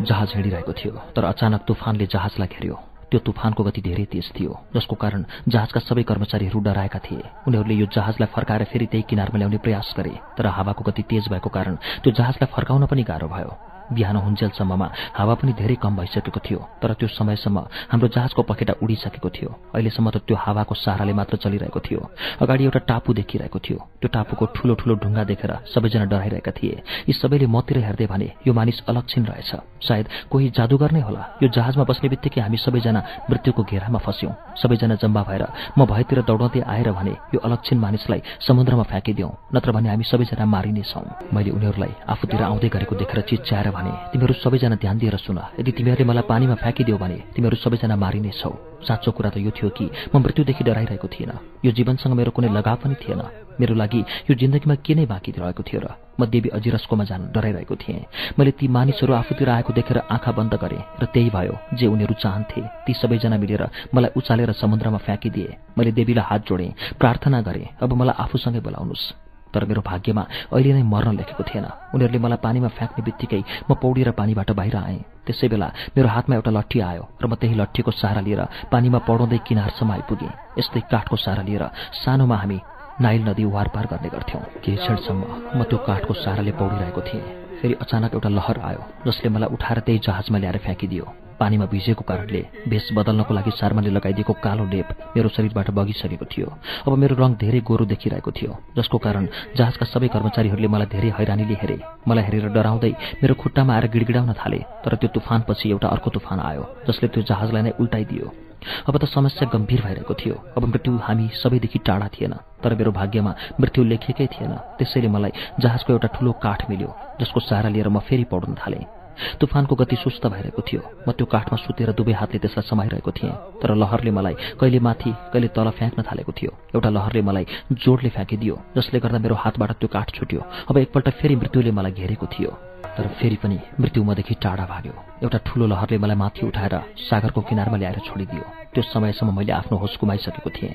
जहाज 0.01 0.29
हिँडिरहेको 0.37 0.73
थियो 0.73 0.93
तर 1.17 1.25
अचानक 1.25 1.61
तुफानले 1.69 2.07
जहाजलाई 2.07 2.49
घेर्यो। 2.49 2.77
त्यो 3.11 3.21
तुफानको 3.27 3.63
गति 3.67 3.81
धेरै 3.83 4.05
तेज 4.07 4.27
थियो 4.39 4.53
जसको 4.71 4.95
कारण 4.95 5.25
जहाजका 5.51 5.81
सबै 5.83 6.03
कर्मचारीहरू 6.07 6.59
डराएका 6.63 6.99
थिए। 7.03 7.23
उनीहरूले 7.49 7.75
यो 7.75 7.87
जहाजलाई 7.91 8.29
फर्काएर 8.31 8.65
फेरि 8.71 8.87
त्यही 8.87 9.05
किनारमा 9.11 9.39
ल्याउने 9.39 9.59
प्रयास 9.59 9.95
गरे 9.99 10.15
तर 10.39 10.47
हावाको 10.47 10.83
गति 10.87 11.03
तेज 11.11 11.27
भएको 11.29 11.51
कारण 11.51 11.75
त्यो 12.07 12.11
जहाजलाई 12.15 12.49
फर्काउन 12.55 12.87
पनि 12.87 13.03
गाह्रो 13.03 13.29
भयो। 13.29 13.70
बिहान 13.93 14.17
हुन्जेलसम्ममा 14.17 14.87
हावा 15.19 15.35
पनि 15.41 15.53
धेरै 15.61 15.77
कम 15.83 15.97
भइसकेको 15.97 16.41
थियो 16.47 16.61
तर 16.83 16.93
त्यो 16.99 17.09
समयसम्म 17.09 17.59
हाम्रो 17.91 18.09
जहाजको 18.15 18.43
पखेटा 18.43 18.75
उडिसकेको 18.83 19.29
थियो। 19.31 19.51
अहिलेसम्म 19.75 20.11
त 20.11 20.17
त्यो 20.27 20.37
हावाको 20.37 20.75
सहाराले 20.75 21.13
मात्र 21.13 21.37
चलिरहेको 21.43 21.81
थियो। 21.81 22.01
अगाडि 22.43 22.65
एउटा 22.65 22.81
टापु 22.91 23.11
देखिरहेको 23.19 23.59
थियो। 23.59 23.79
त्यो 24.01 24.09
टापुको 24.15 24.45
ठूलो 24.57 24.75
ठूलो 24.81 24.95
ढुङ्गा 25.03 25.25
देखेर 25.25 25.53
सबैजना 25.75 26.05
डराइरहेका 26.13 26.53
थिए। 26.59 26.77
यी 27.09 27.13
सबैले 27.13 27.47
मतिर 27.47 27.79
हेर्दै 27.85 28.07
भने 28.07 28.29
यो 28.47 28.53
मानिस 28.53 28.79
अलक्षण 28.91 29.23
रहेछ। 29.31 29.51
सायद 29.87 30.07
कोही 30.31 30.51
जादुगर 30.57 30.91
नै 30.93 31.01
होला। 31.01 31.23
यो 31.43 31.49
जहाजमा 31.49 31.85
बस्ने 31.85 32.09
बित्तिकै 32.09 32.41
हामी 32.41 32.57
सबैजना 32.57 33.01
मृत्युको 33.31 33.63
घेरामा 33.65 33.99
फस्यौं। 33.99 34.33
सबैजना 34.63 34.95
जम्बा 35.03 35.23
भएर 35.29 35.45
म 35.79 35.87
भएतिर 35.87 36.23
दौडाउँदै 36.29 36.61
आएर 36.61 36.89
भने 36.93 37.15
यो 37.35 37.39
अलक्षण 37.41 37.79
मानिसलाई 37.79 38.21
समुद्रमा 38.47 38.85
फ्याँकिदिउँ 38.91 39.33
नत्र 39.55 39.71
भने 39.73 39.89
हामी 39.89 40.05
सबैजना 40.05 40.45
मारिनेछौँ। 40.45 41.05
मैले 41.35 41.51
उनीहरूलाई 41.51 41.93
आफूतिर 42.13 42.43
आउँदै 42.43 42.69
गरेको 42.69 42.95
देखेर 42.97 43.21
चिच्याएर 43.31 43.71
भने 43.81 43.93
तिमीहरू 44.13 44.35
सबैजना 44.45 44.77
ध्यान 44.77 44.97
दिएर 45.01 45.17
सुन। 45.17 45.39
यदि 45.61 45.73
तिमीहरूले 45.73 46.05
मलाई 46.05 46.29
पानीमा 46.29 46.55
फ्याँकिदियो 46.61 46.97
भने 47.01 47.19
तिमीहरू 47.35 47.57
सबैजना 47.57 47.97
मारिनेछौ। 47.97 48.53
साँचो 48.85 49.11
कुरा 49.13 49.31
त 49.31 49.37
यो 49.41 49.51
थियो 49.57 49.69
कि 49.73 49.89
म 50.13 50.21
मृत्युदेखि 50.21 50.65
डराइरहेको 50.65 51.09
थिएन 51.09 51.33
यो 51.65 51.71
जीवनसँग 51.73 52.13
मेरो 52.13 52.31
कुनै 52.37 52.49
लगाव 52.53 52.77
पनि 52.85 52.95
थिएन। 53.01 53.23
मेरो 53.61 53.75
लागि 53.75 54.01
यो 54.29 54.35
जिन्दगीमा 54.41 54.75
के 54.85 54.95
नै 54.95 55.05
बाँकी 55.05 55.31
रहेको 55.37 55.63
थियो 55.65 55.81
र 55.81 55.89
म 56.21 56.25
देवी 56.29 56.49
अजिरस्कोमा 56.57 57.05
जान 57.05 57.29
डराइरहेको 57.33 57.77
थिएँ। 57.77 58.05
मैले 58.37 58.51
ती 58.57 58.69
मानिसहरू 58.69 59.13
आफूतिर 59.13 59.49
आएको 59.49 59.73
देखेर 59.73 59.99
आँखा 60.09 60.33
बन्द 60.33 60.55
गरेँ 60.57 60.85
र 61.01 61.05
त्यही 61.13 61.29
भयो 61.29 61.55
जे 61.77 61.87
उनीहरू 61.87 62.15
चाहन्थे। 62.21 62.61
ती 62.85 62.93
सबैजना 62.93 63.37
मिलेर 63.37 63.65
मलाई 63.95 64.17
उचालेर 64.17 64.53
समुद्रमा 64.57 64.99
फ्याँकिदिए। 64.99 65.57
मैले 65.77 65.93
देवीलाई 65.93 66.25
हात 66.25 66.41
जोडेँ 66.49 66.97
प्रार्थना 67.01 67.41
गरेँ 67.41 67.69
अब 67.81 67.93
मलाई 67.93 68.17
आफूसँगै 68.25 68.61
बोलाउनुहोस् 68.61 69.30
तर 69.55 69.65
मेरो 69.65 69.83
भाग्यमा 69.83 70.23
अहिले 70.53 70.73
नै 70.73 70.83
मर्न 70.83 71.17
लेखेको 71.21 71.43
थिएन। 71.45 71.67
उनीहरूले 71.95 72.19
मलाई 72.25 72.41
पानीमा 72.47 72.69
फ्याँक्ने 72.77 73.03
बित्तिकै 73.07 73.43
म 73.69 73.75
पौडी 73.83 74.03
र 74.03 74.11
पानीबाट 74.15 74.51
बाहिर 74.55 74.77
आएँ। 74.77 75.01
त्यसै 75.27 75.49
बेला 75.49 75.69
मेरो 75.97 76.09
हातमा 76.09 76.35
एउटा 76.39 76.51
लट्ठी 76.51 76.79
आयो 76.81 77.05
र 77.23 77.25
म 77.27 77.35
त्यही 77.41 77.55
लट्ठीको 77.61 77.91
सहारा 77.91 78.21
लिएर 78.27 78.43
पानीमा 78.73 78.99
पढाउँदै 79.09 79.39
किनारसम्म 79.47 79.91
आइपुगेँ। 79.93 80.33
यस्तै 80.59 80.81
काठको 80.91 81.17
सहारा 81.17 81.43
लिएर 81.49 81.65
सानोमा 82.03 82.37
हामी 82.37 82.59
नाइल 83.01 83.21
नदी 83.29 83.45
वारपार 83.45 83.87
गर्ने 83.91 84.09
गर्थ्यौँ। 84.15 84.43
केही 84.63 84.77
क्षणसम्म 84.77 85.21
म 85.57 85.61
त्यो 85.69 85.79
काठको 85.89 86.13
सहाराले 86.15 86.53
पौडिरहेको 86.61 87.01
थिएँ। 87.09 87.25
फेरि 87.61 87.75
अचानक 87.85 88.15
एउटा 88.15 88.29
लहर 88.29 88.59
आयो 88.69 88.83
जसले 89.07 89.29
मलाई 89.35 89.49
उठाएर 89.55 89.79
त्यही 89.87 89.99
जहाजमा 90.07 90.39
ल्याएर 90.39 90.59
फ्याँकिदियो। 90.65 91.05
पानीमा 91.41 91.67
भिजेको 91.73 92.05
कारणले 92.05 92.43
भेष 92.69 92.93
बदल्नको 92.97 93.35
लागि 93.35 93.51
सार्माले 93.61 93.91
लगाइदिएको 93.91 94.33
कालो 94.45 94.65
लेप 94.73 94.89
मेरो 95.17 95.29
शरीरबाट 95.37 95.71
बगिसकेको 95.79 96.27
थियो। 96.33 96.49
अब 96.87 96.93
मेरो 97.03 97.15
रङ 97.17 97.31
धेरै 97.43 97.61
गोरो 97.69 97.85
देखिरहेको 97.93 98.31
थियो 98.39 98.53
जसको 98.77 98.99
कारण 99.01 99.25
जहाजका 99.57 99.87
सबै 99.93 100.09
कर्मचारीहरूले 100.15 100.69
मलाई 100.69 100.89
धेरै 100.95 101.11
हैरानीले 101.19 101.57
हेरे। 101.63 101.79
मलाई 102.09 102.25
हेरेर 102.29 102.49
डराउँदै 102.53 102.93
मेरो 103.23 103.35
खुट्टामा 103.41 103.73
आएर 103.75 103.87
गिडगिडाउन 103.95 104.33
थाले 104.37 104.61
तर 104.85 104.95
त्यो 105.01 105.09
तुफानपछि 105.17 105.71
एउटा 105.71 105.89
अर्को 105.89 106.11
तुफान 106.17 106.39
आयो 106.51 106.65
जसले 106.89 107.09
त्यो 107.09 107.23
जहाजलाई 107.31 107.63
नै 107.63 107.73
उल्टाइदियो। 107.81 108.27
अब 108.61 108.95
त 109.01 109.05
समस्या 109.09 109.49
गम्भीर 109.49 109.81
भइरहेको 109.81 110.15
थियो 110.21 110.37
अब 110.57 110.65
मृत्यु 110.69 110.93
हामी 111.01 111.27
सबैदेखि 111.33 111.79
टाढा 111.81 112.09
थिएन 112.13 112.35
तर 112.61 112.75
मेरो 112.77 112.93
भाग्यमा 112.93 113.33
मृत्यु 113.57 113.85
लेखिएकै 113.89 114.27
थिएन। 114.37 114.53
त्यसैले 114.77 115.09
मलाई 115.09 115.33
जहाजको 115.57 115.93
एउटा 115.97 116.09
ठूलो 116.15 116.33
काठ 116.45 116.69
मिल्यो 116.71 116.91
जसको 117.21 117.41
सहारा 117.41 117.69
लिएर 117.73 117.89
म 117.89 117.99
फेरि 118.05 118.25
पढ्न 118.29 118.55
थालेँ। 118.61 119.00
तुफानको 119.41 119.75
गति 119.75 119.97
सुस्त 119.97 120.27
भइरहेको 120.27 120.63
थियो। 120.63 120.83
म 121.09 121.13
त्यो 121.13 121.27
काठमा 121.27 121.57
सुतेर 121.57 121.93
दुवै 121.93 122.13
हातले 122.13 122.39
त्यसलाई 122.39 122.69
समाइरहेको 122.69 123.11
थिएँ। 123.11 123.33
तर 123.61 123.75
लहरले 123.75 124.11
मलाई 124.11 124.35
कहिले 124.61 124.79
माथि 124.81 125.11
कहिले 125.33 125.49
तल 125.57 125.71
फ्याँक्न 125.71 126.03
थालेको 126.03 126.33
थियो। 126.33 126.51
एउटा 126.75 126.91
लहरले 126.91 127.23
मलाई 127.23 127.47
जोडले 127.73 128.11
फ्याँकिदियो 128.11 128.55
जसले 128.77 129.01
गर्दा 129.01 129.19
मेरो 129.19 129.35
हातबाट 129.35 129.71
त्यो 129.81 129.89
काठ 129.89 130.09
छुट्यो। 130.17 130.41
अब 130.71 130.77
एकपल्ट 130.79 131.09
फेरि 131.21 131.37
मृत्युले 131.37 131.71
मलाई 131.71 131.93
घेरेको 131.93 132.27
थियो। 132.27 132.51
तर 132.97 133.07
फेरि 133.19 133.37
पनि 133.43 133.59
मृत्यु 133.81 134.05
मदेखि 134.05 134.35
टाढा 134.43 134.67
भाग्यो। 134.67 134.95
एउटा 135.23 135.39
ठूलो 135.47 135.67
लहरले 135.67 135.99
मलाई 135.99 136.17
माथि 136.17 136.47
उठाएर 136.47 136.75
सागरको 137.09 137.41
किनारमा 137.41 137.77
ल्याएर 137.77 137.99
छोडिदियो। 138.07 138.60
त्यो 138.75 138.83
समयसम्म 138.83 139.35
मैले 139.35 139.53
आफ्नो 139.53 139.77
होस 139.79 139.99
गुमाइसकेको 140.01 140.51
थिएँ। 140.51 140.75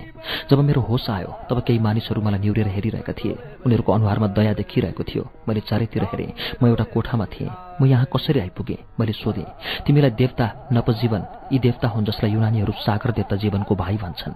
जब 0.51 0.59
मेरो 0.59 0.81
होस 0.81 1.09
आयो 1.09 1.31
तब 1.49 1.59
केही 1.63 1.79
मानिसहरू 1.79 2.21
मलाई 2.21 2.39
निहुरेर 2.39 2.67
हेरिरहेका 2.67 3.13
थिए। 3.13 3.33
उनीहरूको 3.65 3.91
अनुहारमा 3.93 4.27
दया 4.35 4.53
देखिरहेको 4.53 5.03
थियो। 5.03 5.23
मैले 5.47 5.61
चारैतिर 5.63 6.03
हेरेँ। 6.03 6.59
म 6.59 6.67
एउटा 6.67 6.83
कोठामा 6.91 7.25
थिएँ। 7.25 7.49
म 7.81 7.85
यहाँ 7.87 8.07
कसरी 8.11 8.39
आइपुगेँ? 8.39 8.99
मैले 8.99 9.13
सोधेँ 9.15 9.47
तिमीलाई 9.87 10.11
देवता 10.11 10.45
नपजीवन 10.73 11.21
यी 11.53 11.59
देवता 11.59 11.87
हुन् 11.87 12.05
जसलाई 12.05 12.31
युनानीहरू 12.31 12.73
सागर 12.83 13.11
देवता 13.15 13.35
जीवनको 13.35 13.75
भाइ 13.75 13.95
भन्छन्। 13.97 14.35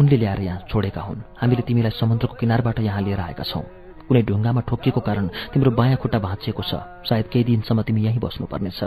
उनले 0.00 0.16
ल्याएर 0.16 0.40
यहाँ 0.40 0.60
छोडेका 0.68 1.00
हुन्। 1.00 1.20
हामीले 1.40 1.62
तिमीलाई 1.64 1.96
समुद्रको 1.96 2.34
किनारबाट 2.36 2.80
यहाँ 2.80 3.00
लिएर 3.02 3.20
आएका 3.20 3.44
छौँ। 3.44 3.64
कुनै 4.04 4.22
ढुङ्गामा 4.28 4.60
ठोकिएको 4.68 5.00
कारण 5.00 5.28
तिम्रो 5.52 5.70
बायाँ 5.72 5.96
खुट्टा 5.96 6.18
भाँचिएको 6.18 6.62
छ। 6.62 6.74
सायद 7.08 7.26
केही 7.32 7.44
दिनसम्म 7.44 7.82
तिमी 7.88 8.04
यहीँ 8.04 8.20
बस्नुपर्नेछ। 8.20 8.80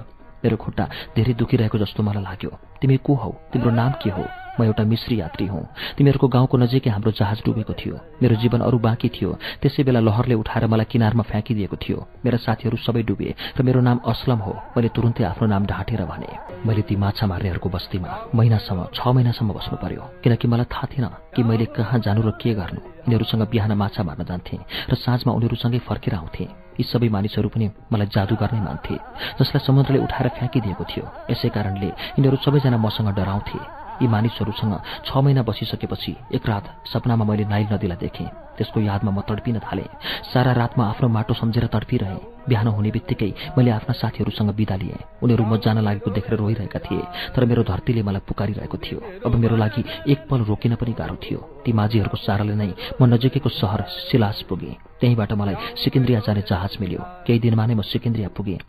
मेरो 0.45 0.57
खुट्टा 0.57 0.89
धेरै 1.15 1.33
दुखिरहेको 1.33 1.77
जस्तो 1.77 2.03
मलाई 2.03 2.23
लाग्यो। 2.23 2.49
तिमी 2.81 2.97
को 2.97 3.15
हौ? 3.15 3.31
तिम्रो 3.53 3.71
नाम 3.71 3.91
के 3.91 4.09
हो? 4.09 4.44
म 4.59 4.63
एउटा 4.63 4.83
मिश्री 4.83 5.19
यात्री 5.19 5.45
हुँ। 5.47 5.63
तिमीहरूको 5.97 6.27
गाउँको 6.27 6.57
नजिकै 6.57 6.89
हाम्रो 6.89 7.11
जहाज 7.11 7.41
डुबेको 7.45 7.73
थियो। 7.73 7.95
मेरो 8.21 8.35
जीवन 8.35 8.59
अरू 8.61 8.77
बाँकी 8.79 9.09
थियो। 9.09 9.31
त्यसै 9.61 9.83
बेला 9.83 9.99
लहरले 9.99 10.35
उठाएर 10.35 10.67
मलाई 10.67 10.85
किनारमा 10.91 11.23
फ्याँकिदिएको 11.23 11.75
थियो। 11.75 11.97
मेरा 12.25 12.37
साथीहरू 12.37 12.77
सबै 12.77 13.03
डुबे 13.03 13.35
र 13.57 13.61
मेरो 13.63 13.81
नाम 13.81 13.97
असलम 14.05 14.39
हो। 14.39 14.53
मैले 14.77 14.89
तुरुन्तै 14.95 15.23
आफ्नो 15.23 15.47
नाम 15.47 15.65
ढाँटेर 15.65 16.01
भने 16.05 16.29
मैले 16.65 16.81
ती 16.87 16.95
माछा 16.95 17.25
मार्नेहरूको 17.27 17.69
बस्तीमा 17.69 18.09
महिनासम्म 18.35 18.79
छ 18.93 18.99
महिनासम्म 19.07 19.53
बस्नु 19.53 19.75
पर्यो। 19.77 20.03
किनकि 20.23 20.47
मलाई 20.47 20.67
थाहा 20.71 20.85
थिएन 20.91 21.05
कि 21.35 21.43
मैले 21.43 21.65
कहाँ 21.75 21.99
जानु 21.99 22.21
र 22.21 22.31
के 22.41 22.53
गर्नु। 22.53 22.79
यिनीहरूसँग 23.05 23.43
बिहान 23.51 23.71
माछा 23.73 24.03
मार्न 24.03 24.23
जान्थेँ 24.23 24.59
र 24.89 24.93
साँझमा 24.95 25.31
उनीहरूसँगै 25.33 25.79
फर्केर 25.85 26.15
आउँथेँ। 26.15 26.47
यी 26.75 26.83
सबै 26.83 27.07
मानिसहरू 27.07 27.49
पनि 27.49 27.69
मलाई 27.91 28.07
जादुगर 28.11 28.51
नै 28.51 28.61
मान्थे 28.65 28.95
जसलाई 29.39 29.63
समुद्रले 29.63 29.99
उठाएर 30.03 30.27
फ्याँकिदिएको 30.35 30.83
थियो। 30.83 31.05
यसै 31.31 31.49
कारणले 31.49 31.89
यिनीहरू 32.17 32.37
सबैजना 32.43 32.77
मसँग 32.77 33.15
डराउँथे। 33.15 33.84
यी 34.01 34.07
मानिसहरूसँग 34.07 34.73
छ 35.05 35.17
महिना 35.17 35.41
बसिसकेपछि 35.43 36.15
एक 36.35 36.49
रात 36.49 36.65
सपनामा 36.93 37.25
मैले 37.25 37.45
नाइल 37.45 37.67
नदीलाई 37.73 37.97
देखेँ। 37.97 38.44
त्यसको 38.57 38.79
यादमा 38.81 39.11
म 39.11 39.19
तडपिन 39.27 39.59
थालेँ। 39.59 39.89
सारा 40.33 40.51
रातमा 40.53 40.83
आफ्नो 40.85 41.07
माटो 41.09 41.33
सम्झेर 41.33 41.65
तडपिरहेँ। 41.67 42.19
बिहान 42.45 42.67
हुने 42.67 42.91
बित्तिकै 42.91 43.57
मैले 43.57 43.71
आफ्ना 43.71 43.93
साथीहरूसँग 43.97 44.53
बिदा 44.53 44.75
लिएँ। 44.75 45.01
उनीहरू 45.23 45.43
म 45.43 45.57
जान 45.57 45.81
लागेको 45.81 46.09
देखेर 46.13 46.37
रोइरहेका 46.37 46.79
थिए 46.79 47.33
तर 47.33 47.45
मेरो 47.45 47.63
धरतीले 47.65 48.01
मलाई 48.05 48.21
पुकारिरहेको 48.29 48.77
थियो। 48.77 48.99
अब 49.25 49.33
मेरो 49.35 49.55
लागि 49.57 49.81
एक 50.13 50.19
पल 50.29 50.39
रोकिन 50.45 50.75
पनि 50.77 50.93
गाह्रो 50.93 51.17
थियो। 51.25 51.39
ती 51.65 51.73
माझीहरूको 51.73 52.17
साराले 52.21 52.53
नै 52.53 52.69
म 53.01 53.09
नजिकैको 53.09 53.49
सहर 53.49 53.81
सिलास 54.13 54.45
पुगेँ। 54.45 54.77
त्यहीँबाट 55.01 55.33
मलाई 55.33 55.55
सिकिन्द्रिया 55.81 56.19
जाने 56.21 56.41
जहाज 56.45 56.77
मिल्यो। 56.81 57.01
केही 57.25 57.39
दिनमा 57.41 57.65
नै 57.65 57.73
म 57.73 57.81
सिकिन्द्रिया 57.81 58.29
पुगेँ। 58.37 58.61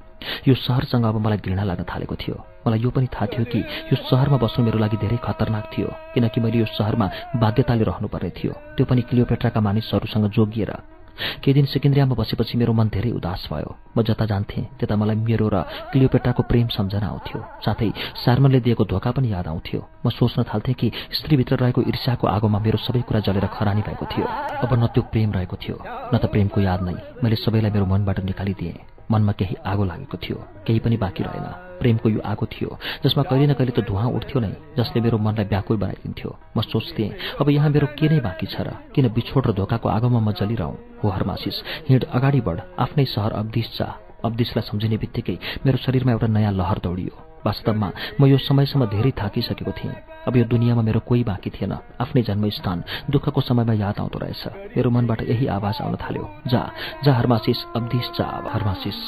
यो 0.49 0.55
सहरसँग 0.57 1.05
अब 1.05 1.21
मलाई 1.21 1.39
घृणा 1.45 1.65
लाग्न 1.69 1.85
थालेको 1.85 2.17
थियो। 2.17 2.37
मलाई 2.65 2.81
यो 2.81 2.91
पनि 2.91 3.07
थाहा 3.13 3.27
थियो 3.29 3.45
कि 3.45 3.61
यो 3.93 3.97
सहरमा 4.09 4.41
बस्नु 4.41 4.65
मेरो 4.65 4.79
लागि 4.81 4.97
धेरै 4.97 5.21
खतरनाक 5.21 5.65
थियो 5.69 5.89
किनकि 6.17 6.41
मैले 6.41 6.59
यो 6.65 6.67
सहरमा 6.73 7.07
बाध्यताले 7.37 7.85
रहनुपर्ने 7.85 8.31
थियो। 8.33 8.53
त्यो 8.77 8.87
पनि 8.87 9.03
क्लियोपेट्राका 9.09 9.61
मानिसहरूसँग 9.61 10.31
जोगिएर 10.31 10.73
केही 11.17 11.55
दिन 11.55 11.65
सिकिन्द्रियामा 11.65 12.15
बसेपछि 12.15 12.59
मेरो 12.59 12.73
मन 12.77 12.89
धेरै 12.93 13.11
उदास 13.11 13.49
भयो। 13.49 13.71
म 13.97 14.03
जता 14.05 14.25
जान्थेँ 14.29 14.65
त्यता 14.77 14.97
मलाई 14.97 15.17
मेरो 15.17 15.49
र 15.49 15.57
क्लियोपेट्राको 15.93 16.43
प्रेम 16.45 16.69
सम्झना 16.77 17.07
आउँथ्यो। 17.09 17.41
साथै 17.65 17.91
सार्मनले 18.25 18.61
दिएको 18.61 18.85
धोका 18.85 19.11
पनि 19.17 19.33
याद 19.33 19.49
आउँथ्यो। 19.49 19.81
म 20.05 20.11
सोच्न 20.13 20.45
थाल्थेँ 20.45 20.77
कि 20.77 20.93
स्त्रीभित्र 21.17 21.57
रहेको 21.57 21.81
ईर्ष्याको 21.89 22.27
आगोमा 22.27 22.59
मेरो 22.61 22.79
सबै 22.85 23.01
कुरा 23.09 23.21
जलेर 23.25 23.47
खरानी 23.49 23.83
भएको 23.89 24.07
थियो। 24.13 24.27
अब 24.61 24.71
न 24.77 24.87
त्यो 24.93 25.03
प्रेम 25.09 25.33
रहेको 25.33 25.57
थियो 25.57 25.77
न 26.13 26.15
त 26.21 26.29
प्रेमको 26.29 26.61
याद 26.61 26.81
नै। 26.85 26.97
मैले 27.25 27.37
सबैलाई 27.41 27.73
मेरो 27.73 27.87
मनबाट 27.89 28.21
निकालिदिएँ। 28.21 29.09
मनमा 29.11 29.33
केही 29.33 29.57
आगो 29.65 29.85
लागेको 29.85 30.17
थियो। 30.21 30.37
केही 30.67 30.79
पनि 30.85 30.97
बाँकी 31.01 31.23
रहेन। 31.25 31.66
प्रेमको 31.81 32.09
यो 32.09 32.21
आगो 32.25 32.47
थियो 32.47 32.79
जसमा 33.05 33.23
कहिले 33.29 33.47
न 33.47 33.53
कहिले 33.55 33.73
त 33.77 33.81
धुवा 33.87 34.05
उठ्थ्यो 34.17 34.39
नै 34.41 34.53
जसले 34.79 35.01
मेरो 35.01 35.19
मनलाई 35.19 35.45
व्याकुल 35.53 35.77
बनाइदिन्थ्यो। 35.77 36.31
म 36.57 36.61
सोच्थेँ 36.63 37.41
अब 37.41 37.47
यहाँ 37.51 37.71
मेरो 37.71 37.87
के 37.99 38.07
नै 38.09 38.21
बाँकी 38.21 38.47
छ 38.47 38.57
र? 38.67 38.69
किन 38.95 39.09
बिछोड 39.13 39.47
र 39.47 39.53
धोकाको 39.53 39.89
आगोमा 39.89 40.21
म 40.21 40.33
जलिरहँ? 40.33 40.75
हो 41.03 41.07
हरमासिस 41.09 41.57
हिँड 41.89 42.05
अगाडि 42.17 42.41
बढ 42.41 42.59
आफ्नै 42.79 43.05
सहर 43.05 43.33
अब्दिस 43.43 43.69
जा। 43.79 43.89
अब्दिसलाई 44.25 44.65
सम्झिने 44.67 44.97
बित्तिकै 44.97 45.37
मेरो 45.67 45.79
शरीरमा 45.79 46.13
एउटा 46.13 46.27
नयाँ 46.27 46.53
लहर 46.53 46.79
दौडियो। 46.83 47.15
वास्तवमा 47.47 47.89
म 48.19 48.27
यो 48.27 48.39
समयसम्म 48.43 48.85
धेरै 48.91 49.13
थाकिसकेको 49.15 49.73
थिएँ। 49.79 49.95
अब 50.27 50.37
यो 50.37 50.45
दुनियाँमा 50.51 50.83
मेरो 50.83 51.01
कोही 51.07 51.23
बाँकी 51.23 51.51
थिएन। 51.55 51.73
आफ्नै 52.03 52.23
जन्मस्थान 52.27 52.79
दुःखको 53.13 53.41
समयमा 53.41 53.75
याद 53.79 53.97
आउँदो 54.03 54.19
रहेछ। 54.19 54.43
मेरो 54.75 54.91
मनबाट 54.91 55.21
यही 55.31 55.47
आवाज 55.47 55.77
आउन 55.85 55.95
थाल्यो। 56.03 56.25
जा 56.51 56.63
जा 57.05 57.13
हर्मासिस 57.13 57.59
अब्दिस 57.77 58.07
जा 58.19 58.27
हर्मासिस 58.51 58.99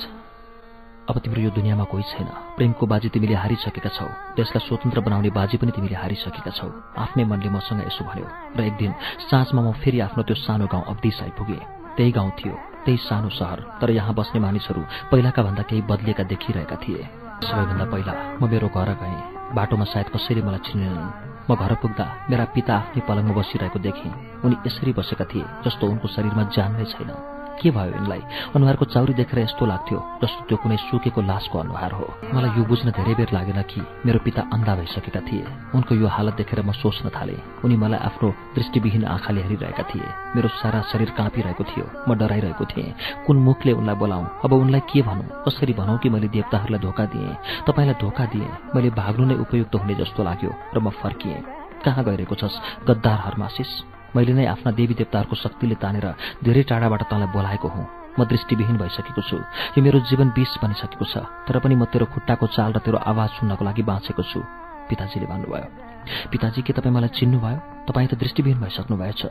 अब 1.08 1.18
तिम्रो 1.24 1.40
यो 1.40 1.50
दुनियाँमा 1.56 1.84
कोही 1.88 2.04
छैन। 2.04 2.28
प्रेमको 2.56 2.84
बाजी 2.86 3.08
तिमीले 3.08 3.34
हारिसकेका 3.40 3.90
छौ। 3.96 4.06
देशलाई 4.36 4.60
स्वतन्त्र 4.60 5.00
बनाउने 5.00 5.30
बाजी 5.32 5.56
पनि 5.56 5.72
तिमीले 5.72 5.96
हारिसकेका 5.96 6.52
छौ। 6.52 6.68
आफ्नै 7.00 7.24
मनले 7.24 7.48
मसँग 7.48 7.80
यसो 7.88 8.04
भन्यो 8.04 8.28
र 8.56 8.60
एक 8.68 8.76
दिन 8.76 8.92
साँझमा 9.24 9.60
म 9.64 9.72
फेरि 9.80 9.98
आफ्नो 10.04 10.22
त्यो 10.28 10.36
सानो 10.36 10.66
गाउँ 10.68 10.84
अब्दिस 10.84 11.22
आइपुगेँ। 11.24 11.64
त्यही 11.96 12.12
गाउँ 12.12 12.30
थियो 12.36 12.54
त्यही 12.84 12.98
सानो 13.08 13.28
सहर 13.32 13.58
तर 13.80 13.90
यहाँ 13.90 14.12
बस्ने 14.14 14.38
मानिसहरू 14.40 14.80
पहिलाका 15.08 15.42
भन्दा 15.42 15.62
केही 15.64 15.82
बदलिएका 15.88 16.24
देखिरहेका 16.28 16.76
थिए। 16.76 17.00
सबैभन्दा 17.40 17.84
पहिला 17.88 18.12
म 18.36 18.42
मेरो 18.44 18.68
घर 18.68 18.90
गएँ। 19.00 19.56
बाटोमा 19.56 19.84
सायद 19.88 20.12
कसैले 20.12 20.44
मलाई 20.44 20.60
चिनेनन्। 20.60 21.48
म 21.48 21.56
घर 21.56 21.72
पुग्दा 21.80 22.06
मेरा 22.28 22.44
पिता 22.52 22.72
आफ्नै 22.76 23.00
पलङमा 23.08 23.32
बसिरहेको 23.32 23.78
देखेँ। 23.80 24.12
उनी 24.44 24.56
यसरी 24.68 24.92
बसेका 24.92 25.24
थिए 25.24 25.44
जस्तो 25.64 25.84
उनको 25.88 26.06
शरीरमा 26.12 26.42
जान 26.52 26.76
नै 26.76 26.84
छैन। 26.84 27.37
के 27.60 27.70
भयो 27.70 27.92
यिनलाई? 27.94 28.22
अनुहारको 28.56 28.84
चाउरी 28.84 29.14
देखेर 29.14 29.38
यस्तो 29.38 29.66
लाग्थ्यो 29.66 29.98
जस्तो 30.22 30.40
त्यो 30.48 30.56
कुनै 30.62 30.76
सुकेको 30.76 31.20
लासको 31.20 31.58
अनुहार 31.58 31.92
हो। 31.92 32.06
मलाई 32.34 32.50
यो 32.58 32.64
बुझ्न 32.64 32.90
धेरै 32.90 33.14
बेर 33.14 33.30
लागेन 33.32 33.62
कि 33.62 33.80
मेरो 34.06 34.18
पिता 34.24 34.42
अन्धा 34.52 34.74
भइसकेका 34.74 35.20
थिए। 35.20 35.44
उनको 35.74 35.94
यो 35.94 36.06
हालत 36.06 36.34
देखेर 36.34 36.62
म 36.62 36.72
सोच्न 36.72 37.08
थालेँ। 37.08 37.42
उनी 37.64 37.76
मलाई 37.76 37.98
आफ्नो 37.98 38.28
दृष्टिविहीन 38.54 39.04
आँखाले 39.04 39.42
हेरिरहेका 39.42 39.82
थिए। 39.82 40.08
मेरो 40.36 40.48
सारा 40.48 40.80
शरीर 40.92 41.10
काँपिरहेको 41.10 41.64
थियो। 41.64 41.86
म 42.08 42.14
डराइरहेको 42.14 42.64
थिएँ। 42.64 42.94
कुन 43.26 43.36
मुखले 43.36 43.72
उनलाई 43.72 43.94
बोलाउँ? 43.94 44.24
अब 44.44 44.52
उनलाई 44.52 44.80
के 44.80 45.02
भनौँ? 45.02 45.44
कसरी 45.48 45.72
भनौँ 45.72 45.98
कि 45.98 46.08
मैले 46.08 46.28
देवताहरूलाई 46.28 46.80
धोका 46.80 47.04
दिएँ? 47.04 47.36
तपाईँलाई 47.66 47.94
धोका 48.00 48.24
दिएँ? 48.24 48.50
मैले 48.74 48.90
भाग्नु 48.90 49.26
नै 49.26 49.34
उपयुक्त 49.34 49.74
हुने 49.74 49.94
जस्तो 49.94 50.24
लाग्यो 50.24 50.52
र 50.74 50.78
म 50.78 50.90
फर्किएँ। 50.90 51.42
कहाँ 51.84 52.04
गइरहेको 52.04 52.34
छस्? 52.34 52.86
गद्दार 52.88 53.18
हर्मासिस। 53.18 53.97
मैले 54.16 54.32
नै 54.32 54.46
आफ्ना 54.46 54.70
देवी 54.72 54.94
देवताहरूको 54.94 55.36
शक्तिले 55.36 55.76
तानेर 55.82 56.06
धेरै 56.44 56.62
टाढाबाट 56.62 57.02
तँलाई 57.10 57.28
बोलाएको 57.32 57.68
हुँ। 57.68 57.86
म 58.18 58.24
दृष्टिविहीन 58.24 58.76
भइसकेको 58.76 59.22
छु। 59.22 59.36
यो 59.76 59.80
मेरो 59.82 59.98
जीवन 60.08 60.28
विष 60.36 60.52
बनिसकेको 60.62 61.04
छ 61.04 61.14
तर 61.46 61.58
पनि 61.60 61.74
म 61.76 61.84
तेरो 61.92 62.06
खुट्टाको 62.12 62.46
चाल 62.50 62.72
र 62.72 62.78
तेरो 62.82 62.98
आवाज 62.98 63.28
सुन्नको 63.38 63.64
लागि 63.64 63.82
बाँचेको 63.82 64.22
छु। 64.22 64.40
पिताजीले 64.88 65.26
भन्नुभयो। 65.26 65.87
पिताजी 66.30 66.62
के 66.62 66.72
तपाईँ 66.72 66.94
मलाई 66.94 67.08
चिन्नुभयो? 67.18 67.58
तपाईँ 67.88 68.08
त 68.08 68.14
दृष्टिविहीन 68.20 68.60
भइसक्नु 68.60 68.96
भएछ 68.96 69.22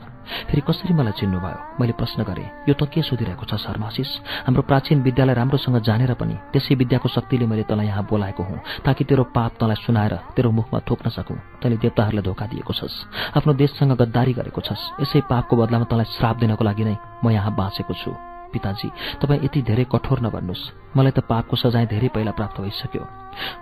फेरि 0.49 0.61
कसरी 0.65 0.93
मलाई 0.93 1.13
चिन्नुभयो? 1.19 1.57
मैले 1.79 1.93
प्रश्न 1.93 2.23
गरेँ 2.23 2.49
यो 2.69 2.73
त 2.73 2.89
के 2.89 3.01
सोधिरहेको 3.01 3.45
छ 3.45 3.53
शर्माशिष 3.61 4.09
हाम्रो 4.47 4.61
प्राचीन 4.65 5.01
विद्यालय 5.05 5.33
राम्रोसँग 5.37 5.77
जानेर 5.85 6.13
पनि 6.17 6.35
त्यसै 6.53 6.75
विद्याको 6.75 7.07
शक्तिले 7.09 7.45
मैले 7.45 7.63
तँलाई 7.69 7.87
यहाँ 7.87 8.03
बोलाएको 8.09 8.43
हुँ 8.43 8.59
ताकि 8.85 9.03
तेरो 9.05 9.23
पाप 9.29 9.61
तँलाई 9.61 9.77
सुनाएर 9.85 10.13
तेरो 10.33 10.49
मुखमा 10.51 10.79
थोक्न 10.89 11.09
सकौँ। 11.13 11.37
तैँले 11.61 11.77
देवताहरूलाई 11.77 12.23
धोका 12.25 12.45
दिएको 12.49 12.73
छस्। 12.73 12.95
आफ्नो 13.37 13.53
देशसँग 13.53 13.93
गद्दारी 13.93 14.33
गरेको 14.33 14.61
छस्। 14.61 14.81
यसै 15.01 15.21
पापको 15.29 15.53
बदलामा 15.53 15.85
तँलाई 15.85 16.05
श्राप 16.17 16.35
दिनको 16.41 16.63
लागि 16.65 16.83
नै 16.83 16.95
म 17.23 17.29
यहाँ 17.29 17.53
बाँचेको 17.53 17.93
छु। 17.93 18.11
पिताजी 18.47 18.89
तपाईँ 19.21 19.43
यति 19.43 19.61
धेरै 19.61 19.85
कठोर 19.91 20.19
नभन्नुहोस्। 20.23 20.95
मलाई 20.97 21.11
त 21.11 21.19
पापको 21.29 21.55
सजाय 21.61 21.85
धेरै 21.93 22.09
पहिला 22.15 22.31
प्राप्त 22.31 22.61
भइसक्यो। 22.61 23.03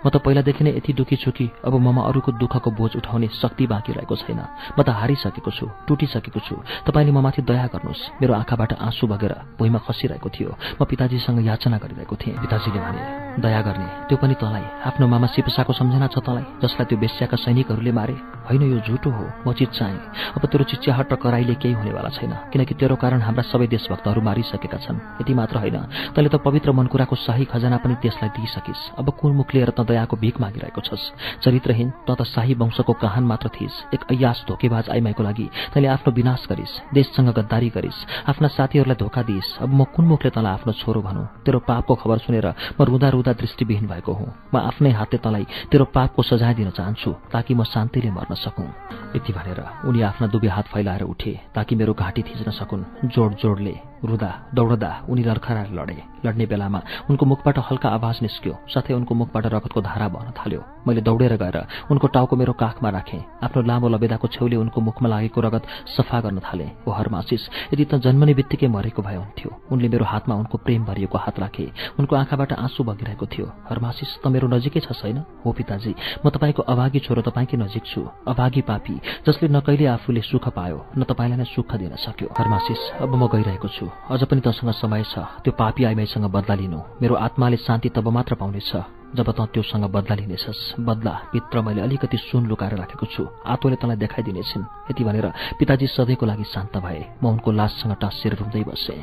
म 0.05 0.09
त 0.09 0.17
पहिलादेखि 0.19 0.63
नै 0.63 0.71
यति 0.77 0.93
दुखी 0.93 1.15
छु 1.15 1.31
कि 1.31 1.49
अब 1.65 1.73
ममा 1.75 2.01
अरूको 2.09 2.31
दुःखको 2.37 2.69
बोझ 2.71 2.91
उठाउने 2.95 3.27
शक्ति 3.41 3.65
बाँकी 3.67 3.91
रहेको 3.93 4.15
छैन। 4.15 4.39
म 4.77 4.79
त 4.81 4.89
हारिसकेको 4.89 5.51
छु 5.51 5.65
टुटिसकेको 5.87 6.39
छु। 6.39 6.55
तपाईँले 6.85 7.11
ममाथि 7.11 7.41
दया 7.41 7.67
गर्नुहोस्। 7.73 8.01
मेरो 8.21 8.33
आँखाबाट 8.33 8.71
आँसु 8.77 9.07
बगेर 9.07 9.33
भुइँमा 9.59 9.79
खसिरहेको 9.85 10.29
थियो। 10.29 10.51
म 10.79 10.85
पिताजीसँग 10.85 11.39
याचना 11.45 11.77
गरिरहेको 11.77 12.15
थिएँ। 12.15 12.37
पिताजीले 12.39 12.79
भने 12.79 13.01
दया 13.41 13.61
गर्ने 13.61 13.87
त्यो 14.07 14.17
पनि 14.17 14.35
तँलाई। 14.39 14.65
आफ्नो 14.87 15.05
मामा 15.07 15.27
सिपसाको 15.35 15.73
सम्झना 15.73 16.07
छ 16.07 16.23
तँलाई 16.23 16.45
जसलाई 16.63 16.85
त्यो 16.89 16.97
बेस्याका 16.97 17.37
सैनिकहरूले 17.37 17.91
मारे। 17.91 18.15
होइन 18.47 18.61
यो 18.61 18.79
झुटो 18.85 19.09
हो 19.09 19.25
म 19.43 19.53
चिच्चाएँ। 19.57 19.99
अब 20.37 20.43
तेरो 20.45 20.63
चिच्याहट 20.63 21.11
र 21.11 21.15
कराईले 21.17 21.55
केही 21.57 21.73
हुनेवाला 21.73 22.09
छैन 22.15 22.33
किनकि 22.53 22.73
तेरो 22.79 22.95
कारण 22.95 23.21
हाम्रा 23.21 23.43
सबै 23.49 23.67
देशभक्तहरू 23.67 24.21
मारिसकेका 24.21 24.77
छन्। 24.85 24.97
यति 25.21 25.33
मात्र 25.33 25.57
होइन 25.57 25.77
तैँले 26.15 26.29
त 26.29 26.35
पवित्र 26.39 26.71
मनकुराको 26.71 27.15
शाही 27.15 27.45
खजना 27.49 27.77
पनि 27.81 27.95
त्यसलाई 27.99 28.29
दिइसकिस्। 28.37 28.81
अब 29.01 29.09
कुन 29.19 29.31
मुखले 29.35 29.64
लिएर 29.65 29.73
त 29.73 29.87
दयाको 29.87 30.15
भिख 30.17 30.39
मागिरहेको 30.41 30.81
छस्। 30.81 31.41
चरित्रहीन 31.41 31.89
त 32.05 32.09
त 32.13 32.21
शाही 32.23 32.53
वंशको 32.53 32.93
कहान 32.93 33.23
मात्र 33.25 33.49
थिइस्। 33.49 33.93
एक 33.93 34.01
अयास 34.13 34.45
धोकेबाज 34.47 34.89
आइमाईको 34.89 35.23
लागि 35.23 35.49
तैँले 35.73 35.87
आफ्नो 35.89 36.13
विनाश 36.13 36.45
गरिस् 36.49 36.93
देशसँग 36.93 37.29
गद्दारी 37.33 37.69
गरिस् 37.73 38.05
आफ्ना 38.29 38.47
साथीहरूलाई 38.47 38.97
धोका 39.01 39.21
दिइस्। 39.25 39.49
अब 39.65 39.73
म 39.73 39.83
कुन 39.89 40.05
मुखले 40.05 40.29
तँलाई 40.29 40.53
आफ्नो 40.53 40.73
छोरो 40.73 41.01
भनौँ? 41.01 41.25
तेरो 41.45 41.59
पापको 41.65 41.93
खबर 41.95 42.17
सुनेर 42.21 42.47
म 42.77 42.83
रुँदा 42.85 43.09
रुँदा 43.09 43.33
दृष्टिविहीन 43.33 43.87
भएको 43.89 44.13
हुँ। 44.13 44.29
म 44.53 44.57
आफ्नै 44.69 44.91
हातले 44.91 45.17
तँलाई 45.25 45.45
तेरो 45.71 45.85
पापको 45.89 46.21
सजाय 46.21 46.53
दिन 46.53 46.69
चाहन्छु 46.69 47.11
ताकि 47.33 47.53
म 47.53 47.63
शान्तिले 47.65 48.11
मर्न 48.11 48.35
सकौँ। 48.37 48.69
यति 49.15 49.33
भनेर 49.33 49.59
उनी 49.87 50.01
आफ्ना 50.01 50.27
दुवै 50.27 50.49
हात 50.49 50.65
फैलाएर 50.69 51.03
उठे 51.03 51.33
ताकि 51.55 51.75
मेरो 51.75 51.93
घाँटी 51.93 52.21
थिच्न 52.21 52.51
सकुन्। 52.51 53.09
जोड 53.09 53.31
जोडले 53.41 53.75
रुँदा 54.05 54.31
दौडदा 54.55 54.91
उनी 55.09 55.23
लर्खराएर 55.23 55.69
लडे। 55.77 55.97
लड्ने 56.25 56.45
बेलामा 56.45 56.79
उनको 57.09 57.25
मुखबाट 57.25 57.57
हल्का 57.69 57.89
आवाज 57.97 58.17
निस्क्यो 58.21 58.53
साथै 58.73 58.93
उनको 58.93 59.13
मुखबाट 59.15 59.45
रगतको 59.45 59.81
धारा 59.81 60.07
बहन 60.09 60.31
थाल्यो। 60.33 60.61
मैले 60.87 61.01
दौडेर 61.01 61.33
गएर 61.37 61.57
उनको 61.91 62.07
टाउको 62.07 62.35
मेरो 62.35 62.53
काखमा 62.53 62.89
राखेँ। 62.89 63.21
आफ्नो 63.45 63.61
लामो 63.61 63.87
लबेदाको 63.93 64.27
छेउले 64.33 64.55
उनको 64.55 64.81
मुखमा 64.81 65.07
लागेको 65.09 65.39
रगत 65.41 65.63
सफा 65.97 66.19
गर्न 66.25 66.39
थाले। 66.41 66.67
ओ 66.87 66.91
हरमासिस 66.91 67.73
यदि 67.73 67.85
त 67.85 67.93
जन्मने 68.01 68.33
बित्तिकै 68.33 68.67
मरेको 68.67 69.01
भए 69.05 69.17
हुन्थ्यो। 69.21 69.49
उनले 69.71 69.87
मेरो 69.93 70.05
हातमा 70.05 70.33
उनको 70.35 70.57
प्रेम 70.65 70.81
भरिएको 70.89 71.17
हात 71.17 71.39
राखे। 71.39 71.65
उनको 71.99 72.13
आँखाबाट 72.15 72.51
आँसु 72.57 72.83
बगिरहेको 72.83 73.25
थियो। 73.25 73.45
हरमासिस 73.69 74.09
त 74.21 74.27
मेरो 74.33 74.47
नजिकै 74.49 74.81
छ 74.81 74.97
छैन? 74.97 75.17
हो 75.45 75.51
पिताजी 75.51 75.93
म 76.25 76.29
तपाईँको 76.33 76.61
अभागी 76.65 76.99
छोरो 77.05 77.21
तपाईँकै 77.21 77.57
नजिक 77.57 77.85
छु। 77.85 78.01
अभागी 78.25 78.61
पापी 78.65 78.95
जसले 79.27 79.45
न 79.49 79.61
कहिले 79.61 79.85
आफूले 79.93 80.21
सुख 80.25 80.49
पायो 80.57 80.77
न 80.97 81.03
तपाईँलाई 81.05 81.37
नै 81.37 81.45
सुख 81.45 81.69
दिन 81.77 81.95
सक्यो। 82.01 82.33
हरमासिस 82.33 82.81
अब 83.01 83.13
म 83.13 83.29
गइरहेको 83.29 83.69
छु। 83.69 83.85
अझ 84.11 84.23
पनि 84.23 84.41
तसँग 84.41 84.71
समय 84.71 85.03
छ। 85.03 85.17
त्यो 85.43 85.51
पापी 85.57 85.83
आइमाईसँग 85.83 86.25
बदला 86.29 86.55
लिनु। 86.55 86.79
मेरो 87.01 87.15
आत्माले 87.15 87.57
शान्ति 87.57 87.89
तब 87.89 88.07
मात्र 88.07 88.35
पाउनेछ। 88.35 88.71
जब 89.15 89.31
त 89.31 89.39
त्योसँग 89.53 89.85
बदला 89.95 90.15
लिनेछस् 90.15 90.79
बदला 90.79 91.13
भित्र 91.33 91.61
मैले 91.61 91.81
अलिकति 91.81 92.17
सुन 92.17 92.45
लुकाएर 92.45 92.75
राखेको 92.75 93.05
छु। 93.05 93.23
आतोले 93.47 93.75
तँलाई 93.79 93.97
देखाइदिनेछन्। 93.97 94.63
यति 94.91 95.03
भनेर 95.03 95.27
पिताजी 95.59 95.87
सधैँको 95.87 96.25
लागि 96.25 96.43
शान्त 96.43 96.77
भए। 96.77 97.01
म 97.23 97.27
उनको 97.27 97.51
लाससँग 97.51 97.95
टाँसिएर 97.95 98.35
रुँदै 98.35 98.63
बसेँ। 98.67 99.01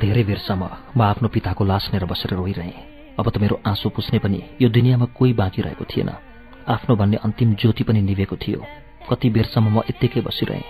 धेरै 0.00 0.22
बेरसम्म 0.24 0.64
म 0.96 1.02
आफ्नो 1.02 1.28
पिताको 1.28 1.64
लास 1.64 1.90
लिएर 1.92 2.04
बसेर 2.08 2.34
रोइरहेँ। 2.34 3.18
अब 3.18 3.26
त 3.28 3.36
मेरो 3.36 3.60
आँसु 3.66 3.88
पुस्ने 3.90 4.18
पनि 4.18 4.42
यो 4.62 4.68
दुनियाँमा 4.68 5.06
कोही 5.12 5.32
बाँकी 5.34 5.62
रहेको 5.62 5.84
थिएन। 5.84 6.29
आफ्नो 6.70 6.96
भन्ने 6.96 7.16
अन्तिम 7.16 7.54
ज्योति 7.54 7.84
पनि 7.84 8.02
निभेको 8.02 8.36
थियो। 8.36 8.64
कति 9.10 9.30
बेरसम्म 9.30 9.78
म 9.78 9.78
यत्तिकै 9.78 10.20
बसिरहेँ। 10.20 10.62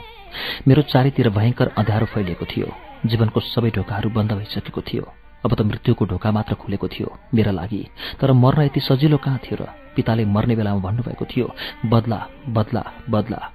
मेरो 0.68 0.82
चारैतिर 0.82 1.28
भयङ्कर 1.28 1.68
अँध्यारो 1.78 2.06
फैलिएको 2.06 2.44
थियो। 2.44 2.68
जीवनको 3.06 3.40
सबै 3.40 3.70
ढोकाहरू 3.70 4.10
बन्द 4.10 4.32
भइसकेको 4.32 4.80
थियो। 4.80 5.12
अब 5.44 5.54
त 5.54 5.60
मृत्युको 5.60 6.04
ढोका 6.04 6.30
मात्र 6.32 6.54
खुलेको 6.54 6.88
थियो 6.88 7.18
मेरा 7.34 7.52
लागि। 7.52 7.86
तर 8.20 8.32
मर्न 8.32 8.62
यति 8.62 8.80
सजिलो 8.80 9.16
कहाँ 9.16 9.38
थियो 9.38 9.64
र? 9.64 9.66
पिताले 9.96 10.24
मर्ने 10.24 10.56
बेलामा 10.56 10.80
भन्नुभएको 10.80 11.24
थियो 11.24 11.54
बदला 11.86 12.26
बदला 12.48 12.84
बदला। 13.10 13.52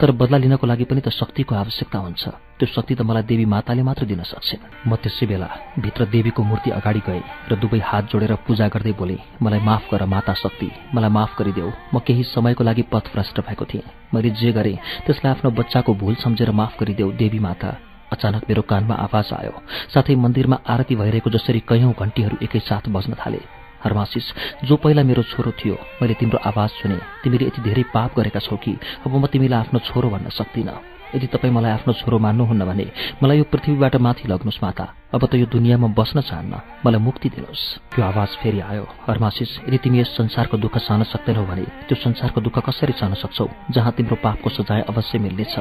तर 0.00 0.10
बदला 0.12 0.36
लिनको 0.38 0.66
लागि 0.66 0.84
पनि 0.84 1.00
त 1.00 1.08
शक्तिको 1.08 1.54
आवश्यकता 1.54 1.98
हुन्छ। 1.98 2.28
त्यो 2.58 2.66
शक्ति 2.66 2.94
त 2.94 3.00
मलाई 3.04 3.22
देवी 3.22 3.44
माताले 3.44 3.82
मात्र 3.82 4.04
दिन 4.08 4.22
सक्छन्। 4.24 4.88
म 4.88 4.96
त्यसै 4.96 5.26
बेला 5.28 5.48
भित्र 5.76 6.04
देवीको 6.08 6.42
मूर्ति 6.42 6.70
अगाडि 6.72 7.00
गएँ 7.04 7.22
र 7.50 7.56
दुवै 7.60 7.80
हात 7.84 8.04
जोडेर 8.08 8.32
पूजा 8.48 8.68
गर्दै 8.72 8.92
बोले 8.96 9.16
मलाई 9.42 9.60
माफ 9.60 9.92
गर 9.92 10.04
माता 10.08 10.32
शक्ति 10.34 10.68
मलाई 10.94 11.10
माफ 11.12 11.36
गरिदेऊ। 11.38 11.70
म 11.92 12.00
केही 12.00 12.22
समयको 12.32 12.64
लागि 12.64 12.82
पथभ्रष्ट 12.88 13.40
भएको 13.44 13.64
थिएँ। 13.64 13.84
मैले 14.14 14.30
जे 14.40 14.52
गरेँ 14.56 14.80
त्यसलाई 15.04 15.32
आफ्नो 15.36 15.50
बच्चाको 15.52 15.94
भूल 16.00 16.14
सम्झेर 16.24 16.50
माफ 16.50 16.80
गरिदेऊ 16.80 17.12
देवी 17.12 17.38
माता। 17.38 17.76
अचानक 18.12 18.48
मेरो 18.48 18.62
कानमा 18.62 18.94
आवाज 19.04 19.32
आयो। 19.36 19.52
साथै 19.92 20.14
मन्दिरमा 20.16 20.56
आरती 20.64 20.94
भइरहेको 20.96 21.30
जसरी 21.30 21.60
कैयौं 21.68 21.92
घन्टीहरू 21.92 22.36
एकैसाथ 22.40 22.88
बज्न 22.88 23.20
थाले। 23.20 23.40
हर्मासिस 23.84 24.26
जो 24.64 24.76
पहिला 24.80 25.02
मेरो 25.02 25.22
छोरो 25.22 25.50
थियो 25.60 25.76
मैले 26.00 26.14
तिम्रो 26.14 26.38
आवाज 26.40 26.70
सुने। 26.80 26.98
तिमीले 27.22 27.44
यति 27.46 27.60
धेरै 27.62 27.82
पाप 27.92 28.16
गरेका 28.16 28.40
छौ 28.40 28.56
कि 28.56 28.72
अब 29.04 29.12
म 29.12 29.26
तिमीलाई 29.26 29.60
आफ्नो 29.60 29.78
छोरो 29.84 30.08
भन्न 30.10 30.28
सक्दिनँ। 30.32 30.95
यदि 31.14 31.26
तपाईँ 31.26 31.52
मलाई 31.54 31.72
आफ्नो 31.72 31.92
छोरो 31.92 32.18
मान्नुहुन्न 32.18 32.64
भने 32.66 32.86
मलाई 33.22 33.38
यो 33.38 33.44
पृथ्वीबाट 33.52 33.96
माथि 33.96 34.28
लग्नुहोस् 34.28 34.62
माता। 34.62 34.84
अब 35.14 35.22
त 35.26 35.34
यो 35.34 35.46
दुनियाँमा 35.46 35.88
बस्न 35.94 36.20
चाहन्न। 36.20 36.54
मलाई 36.84 37.00
मुक्ति 37.00 37.28
दिनुहोस्। 37.30 37.94
त्यो 37.94 38.04
आवाज 38.04 38.30
फेरि 38.42 38.60
आयो। 38.60 38.84
हर्मासिस 39.06 39.50
यदि 39.68 39.78
तिमी 39.78 40.00
यस 40.00 40.16
संसारको 40.16 40.56
दुःख 40.58 40.76
सहन 40.78 41.02
सक्दैनौ 41.06 41.44
भने 41.46 41.64
त्यो 41.88 41.96
संसारको 41.96 42.40
दुःख 42.40 42.58
कसरी 42.66 42.92
सहन 42.92 43.14
सक्छौ 43.14 43.46
जहाँ 43.70 43.92
तिम्रो 43.92 44.16
पापको 44.18 44.48
सजाय 44.50 44.80
अवश्य 44.90 45.18
मिल्नेछ। 45.18 45.54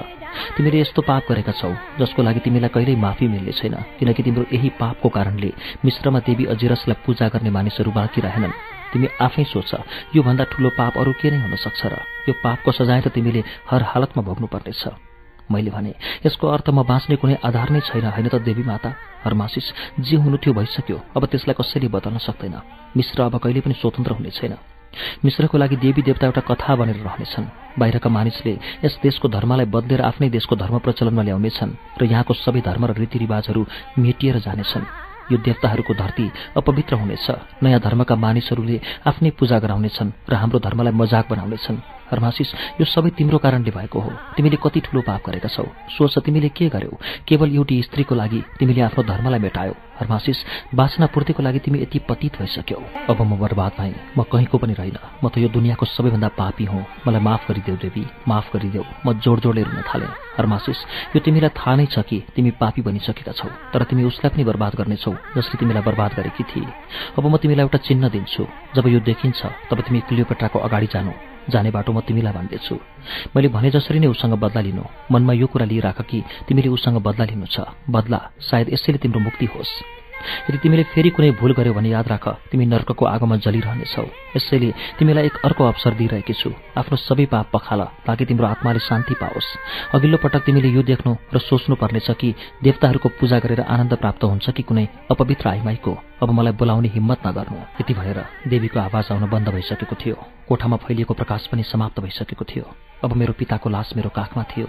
तिमीले 0.58 0.82
यस्तो 0.82 1.02
पाप 1.02 1.24
गरेका 1.30 1.52
छौ 1.52 1.72
जसको 2.00 2.24
लागि 2.24 2.40
तिमीलाई 2.40 2.70
कहिल्यै 2.74 2.98
माफी 2.98 3.28
मिल्ने 3.28 3.54
छैन 3.54 3.76
किनकि 4.00 4.24
तिम्रो 4.24 4.46
यही 4.52 4.70
पापको 4.82 5.10
कारणले 5.10 5.52
मिश्रमा 5.86 6.20
देवी 6.20 6.46
अजिरसलाई 6.54 7.02
पूजा 7.06 7.28
गर्ने 7.30 7.50
मानिसहरू 7.50 7.92
बाँकी 7.92 8.22
रहेनन्। 8.22 8.58
तिमी 8.94 9.08
आफै 9.22 9.44
सोच 9.44 9.72
योभन्दा 10.16 10.44
ठूलो 10.52 10.70
पाप 10.78 10.98
अरू 10.98 11.12
के 11.22 11.32
नै 11.32 11.38
हुन 11.38 11.56
सक्छ 11.56 11.82
र? 11.86 11.96
यो 12.28 12.34
पापको 12.44 12.72
सजाय 12.72 13.02
त 13.02 13.08
तिमीले 13.14 13.44
हर 13.70 13.82
हालतमा 13.84 14.24
भोग्नुपर्नेछ। 14.24 15.15
मैले 15.52 15.72
भने 15.72 15.94
यसको 16.26 16.48
अर्थ 16.48 16.70
म 16.70 16.84
बाँच्ने 16.84 17.16
कुनै 17.16 17.36
आधार 17.44 17.70
नै 17.70 17.80
छैन 17.86 18.06
होइन 18.06 18.28
त 18.28 18.36
देवी 18.42 18.64
माता? 18.64 18.90
हर्मासिस 19.26 19.68
जे 20.00 20.16
हुनु 20.18 20.38
थियो 20.38 20.54
भइसक्यो 20.54 20.98
अब 21.16 21.26
त्यसलाई 21.26 21.56
कसैले 21.58 21.88
बदल्न 21.90 22.18
सक्दैन। 22.18 22.56
मिश्र 22.98 23.22
अब 23.22 23.38
कहिले 23.38 23.62
पनि 23.62 23.74
स्वतन्त्र 23.74 24.12
हुने 24.18 24.32
छैन। 24.32 24.56
मिश्रको 25.26 25.58
लागि 25.58 25.76
देवी 25.76 26.02
देवता 26.02 26.26
एउटा 26.26 26.42
कथा 26.50 26.76
बनेर 26.76 26.98
रहनेछन्। 27.04 27.46
बाहिरका 27.80 28.10
मानिसले 28.10 28.54
यस 28.86 29.00
देशको 29.04 29.28
धर्मलाई 29.28 29.66
बदलेर 29.66 30.02
आफ्नै 30.02 30.30
देशको 30.30 30.56
धर्म 30.56 30.80
प्रचलनमा 30.80 31.24
ल्याउनेछन् 31.24 32.00
र 32.00 32.04
यहाँको 32.06 32.34
सबै 32.34 32.62
धर्म 32.62 32.86
र 32.86 32.92
रीतिरिवाजहरू 33.04 33.62
मेटिएर 34.00 34.40
जानेछन्। 34.40 34.86
यो 35.32 35.38
देवताहरूको 35.38 35.94
धरती 35.94 36.26
अपवित्र 36.56 36.96
हुनेछ। 36.96 37.28
नयाँ 37.64 37.80
धर्मका 37.82 38.16
मानिसहरूले 38.16 38.78
आफ्नै 39.10 39.30
पूजा 39.36 39.60
गराउनेछन् 39.60 40.16
र 40.30 40.34
हाम्रो 40.34 40.60
धर्मलाई 40.60 40.94
मजाक 40.94 41.26
बनाउनेछन्। 41.30 41.95
हर्मासिस 42.12 42.50
यो 42.80 42.86
सबै 42.86 43.10
तिम्रो 43.18 43.38
कारणले 43.38 43.72
भएको 43.72 44.00
हो। 44.00 44.12
तिमीले 44.36 44.58
कति 44.64 44.80
ठुलो 44.86 45.02
पाप 45.02 45.22
गरेका 45.26 45.50
छौ। 45.50 45.66
सोच 45.98 46.18
तिमीले 46.26 46.50
के 46.50 46.70
गर्यौ? 46.70 46.94
केवल 47.28 47.56
एउटी 47.56 47.82
स्त्रीको 47.82 48.16
लागि 48.16 48.40
तिमीले 48.60 48.82
आफ्नो 48.82 49.04
धर्मलाई 49.04 49.40
मेटायौ। 49.40 49.74
हर्मासिस 50.00 50.38
बासना 50.76 51.06
पूर्तिको 51.08 51.44
लागि 51.44 51.60
तिमी 51.66 51.80
यति 51.82 52.00
पतित 52.10 52.38
भइसक्यौ। 52.40 52.80
अब 53.10 53.22
म 53.22 53.40
बर्बाद 53.40 53.72
भएँ। 53.80 53.94
म 54.18 54.24
कहीँको 54.28 54.58
पनि 54.58 54.74
रहेन। 54.74 54.98
म 55.24 55.30
त 55.30 55.38
यो 55.40 55.50
दुनियाँको 55.50 55.86
सबैभन्दा 55.86 56.30
पापी 56.36 56.66
हुँ। 56.66 56.84
मलाई 57.08 57.22
माफ 57.22 57.48
गरिदेऊ 57.50 57.76
देवी। 57.80 58.04
माफ 58.28 58.54
गरिदेऊ। 58.54 58.84
म 59.06 59.14
जोड 59.24 59.40
जोडले 59.40 59.64
रुन 59.64 59.82
थालेँ। 59.88 60.12
हर्मासिस 60.38 60.80
यो 61.16 61.20
तिमीलाई 61.24 61.50
थाहा 61.56 61.76
नै 61.76 61.86
छ 61.88 62.04
कि 62.04 62.22
तिमी 62.36 62.52
पापी 62.60 62.82
बनिसकेका 62.84 63.32
छौ 63.32 63.48
तर 63.72 63.84
तिमी 63.88 64.04
उसलाई 64.04 64.36
पनि 64.36 64.44
बर्बाद 64.44 64.76
गर्नेछौ 64.76 65.14
जसले 65.38 65.56
तिमीलाई 65.60 65.84
बर्बाद 65.88 66.12
गरेकी 66.20 66.44
थिए। 66.44 66.68
अब 67.18 67.24
म 67.26 67.38
तिमीलाई 67.40 67.64
एउटा 67.64 67.80
चिन्ह 67.88 68.10
दिन्छु। 68.12 68.44
जब 68.76 68.88
यो 68.88 69.00
देखिन्छ 69.00 69.40
तब 69.72 69.82
तिमी 69.82 70.00
क्लियोपेट्राको 70.12 70.60
अगाडि 70.60 70.88
जानु। 70.92 71.35
जाने 71.50 71.72
बाटो 71.72 71.94
म 71.94 72.02
तिमीलाई 72.02 72.34
भन्दैछु। 72.34 72.76
मैले 73.36 73.48
भने 73.48 73.70
जसरी 73.72 74.00
नै 74.00 74.08
उसँग 74.08 74.34
बदला 74.34 74.62
लिनु। 74.62 74.84
मनमा 75.12 75.34
यो 75.34 75.48
कुरा 75.48 75.66
लिइराख 75.66 76.02
कि 76.02 76.24
तिमीले 76.48 76.70
उसँग 76.70 76.98
बदला 77.02 77.26
लिनु 77.26 77.46
छ। 77.46 77.60
बदला 77.90 78.32
सायद 78.40 78.74
यसैले 78.74 78.98
तिम्रो 78.98 79.20
मुक्ति 79.20 79.46
होस्। 79.46 80.05
यदि 80.50 80.58
तिमीले 80.58 80.84
फेरि 80.94 81.10
कुनै 81.10 81.32
भूल 81.40 81.54
गर्यो 81.54 81.74
भने 81.74 81.90
याद 81.90 82.08
राख 82.08 82.26
तिमी 82.52 82.66
नर्कको 82.66 83.06
आगोमा 83.06 83.36
जलिरहनेछौ। 83.38 84.06
यसैले 84.36 84.70
तिमीलाई 85.00 85.26
एक 85.26 85.36
अर्को 85.46 85.64
अवसर 85.64 85.94
दिइरहेकी 85.96 86.34
छु। 86.34 86.50
आफ्नो 86.78 86.98
सबै 86.98 87.26
पाप 87.26 87.50
पखाल 87.54 87.82
ताकि 88.06 88.26
तिम्रो 88.26 88.48
आत्माले 88.48 88.80
शान्ति 88.80 89.14
पाओस्। 89.14 89.48
अघिल्लो 89.96 90.18
पटक 90.18 90.46
तिमीले 90.46 90.70
यो 90.70 90.84
देख्नु 90.84 91.16
र 91.34 91.38
सोच्नु 91.40 91.76
पर्नेछ 91.76 92.12
कि 92.12 92.34
देवताहरूको 92.64 93.10
पूजा 93.20 93.40
गरेर 93.40 93.62
आनन्द 93.62 93.94
प्राप्त 93.96 94.24
हुन्छ 94.24 94.50
कि 94.50 94.64
कुनै 94.64 94.88
अपवित्र 95.12 95.50
आइमाईको। 95.50 95.94
अब 96.24 96.30
मलाई 96.32 96.54
बोलाउने 96.54 96.88
हिम्मत 96.88 97.28
नगर्नु। 97.28 97.60
यति 97.82 97.94
भनेर 97.94 98.20
देवीको 98.48 98.80
आवाज 98.80 99.12
आउन 99.12 99.30
बन्द 99.30 99.50
भइसकेको 99.50 99.96
थियो। 99.96 100.16
कोठामा 100.48 100.78
फैलिएको 100.78 101.14
प्रकाश 101.14 101.48
पनि 101.48 101.64
समाप्त 101.64 102.00
भइसकेको 102.00 102.46
थियो। 102.46 102.66
अब 103.04 103.14
मेरो 103.14 103.34
पिताको 103.34 103.70
लास 103.70 103.94
मेरो 103.96 104.10
काखमा 104.10 104.44
थियो। 104.44 104.68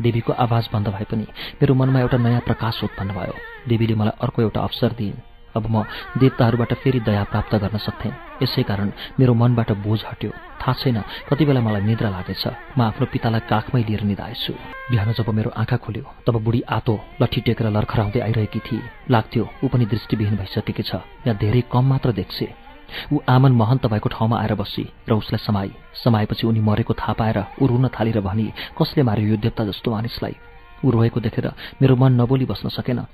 देवीको 0.00 0.32
आवाज 0.32 0.68
बन्द 0.72 0.88
भए 0.88 1.04
पनि 1.10 1.26
मेरो 1.60 1.74
मनमा 1.74 2.00
एउटा 2.00 2.18
नयाँ 2.18 2.40
प्रकाश 2.40 2.82
उत्पन्न 2.84 3.10
भयो। 3.14 3.34
देवीले 3.68 3.94
मलाई 3.94 4.18
अर्को 4.20 4.42
एउटा 4.42 4.60
अवसर 4.60 4.92
दिइन्। 4.98 5.22
अब 5.54 5.66
म 5.70 5.84
देवताहरूबाट 6.18 6.72
फेरि 6.82 7.00
दया 7.00 7.22
प्राप्त 7.30 7.54
गर्न 7.54 7.78
सक्थेँ 7.78 8.12
यसै 8.42 8.62
कारण 8.66 8.90
मेरो 9.20 9.34
मनबाट 9.34 9.70
बोझ 9.86 10.00
हट्यो। 10.02 10.30
थाहा 10.58 10.72
छैन 10.74 10.98
कति 11.30 11.44
बेला 11.46 11.60
मलाई 11.60 11.82
निद्रा 11.86 12.10
लागेछ। 12.10 12.44
म 12.74 12.80
आफ्नो 12.90 13.06
पितालाई 13.06 13.46
काखमै 13.46 13.82
लिएर 13.86 14.02
निधाएछु। 14.02 14.52
बिहान 14.90 15.12
जब 15.14 15.30
मेरो 15.30 15.50
आँखा 15.54 15.76
खोल्यो 15.78 16.04
तब 16.26 16.42
बुढी 16.42 16.60
आतो 16.66 16.94
लट्ठी 17.22 17.40
टेकेर 17.46 17.70
लर्खराउँदै 17.70 18.20
आइरहेकी 18.20 18.60
थिए। 18.66 18.82
लाग्थ्यो 19.10 19.44
ऊ 19.62 19.68
पनि 19.70 19.86
दृष्टिविहीन 19.86 20.36
भइसकेकी 20.36 20.82
छ। 20.82 20.94
यहाँ 21.22 21.38
धेरै 21.38 21.62
कम 21.70 21.84
मात्र 21.86 22.12
देख्छे। 22.18 22.63
ऊ 23.12 23.18
आमन 23.28 23.52
महन्त 23.52 23.86
भएको 23.86 24.08
ठाउँमा 24.08 24.40
आएर 24.40 24.54
बसी 24.54 24.84
र 25.08 25.12
उसलाई 25.12 25.44
समाई। 25.46 25.70
समाएपछि 26.04 26.46
उनी 26.46 26.60
मरेको 26.60 26.94
थाहा 26.94 27.12
पाएर 27.12 27.38
ऊ 27.62 27.66
रुन 27.66 27.88
थालेर 27.88 28.20
भनी 28.20 28.52
कसले 28.78 29.02
मार्यो 29.02 29.26
यो 29.26 29.36
देवता 29.36 29.64
जस्तो 29.64 29.90
मानिसलाई? 29.90 30.36
ऊ 30.84 30.90
रोएको 30.90 31.20
देखेर 31.20 31.52
मेरो 31.82 31.96
मन 31.96 32.12
नबोली 32.20 32.44
बस्न 32.44 32.68
सकेन। 32.68 33.06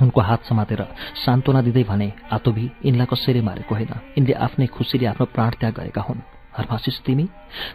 उनको 0.00 0.20
हात 0.20 0.44
समातेर 0.44 0.82
सान्त्वना 1.24 1.60
दिँदै 1.62 1.84
भने 1.84 2.12
आतोभी 2.32 2.70
यिनलाई 2.84 3.06
कसैले 3.06 3.40
मारेको 3.40 3.74
होइन। 3.74 3.92
यिनले 4.16 4.32
आफ्नै 4.32 4.66
खुसीले 4.66 5.06
आफ्नो 5.06 5.26
प्राण 5.26 5.50
त्याग 5.60 5.72
गरेका 5.72 6.00
हुन्। 6.00 6.24
हर्मासिस 6.56 7.00
तिमी? 7.04 7.28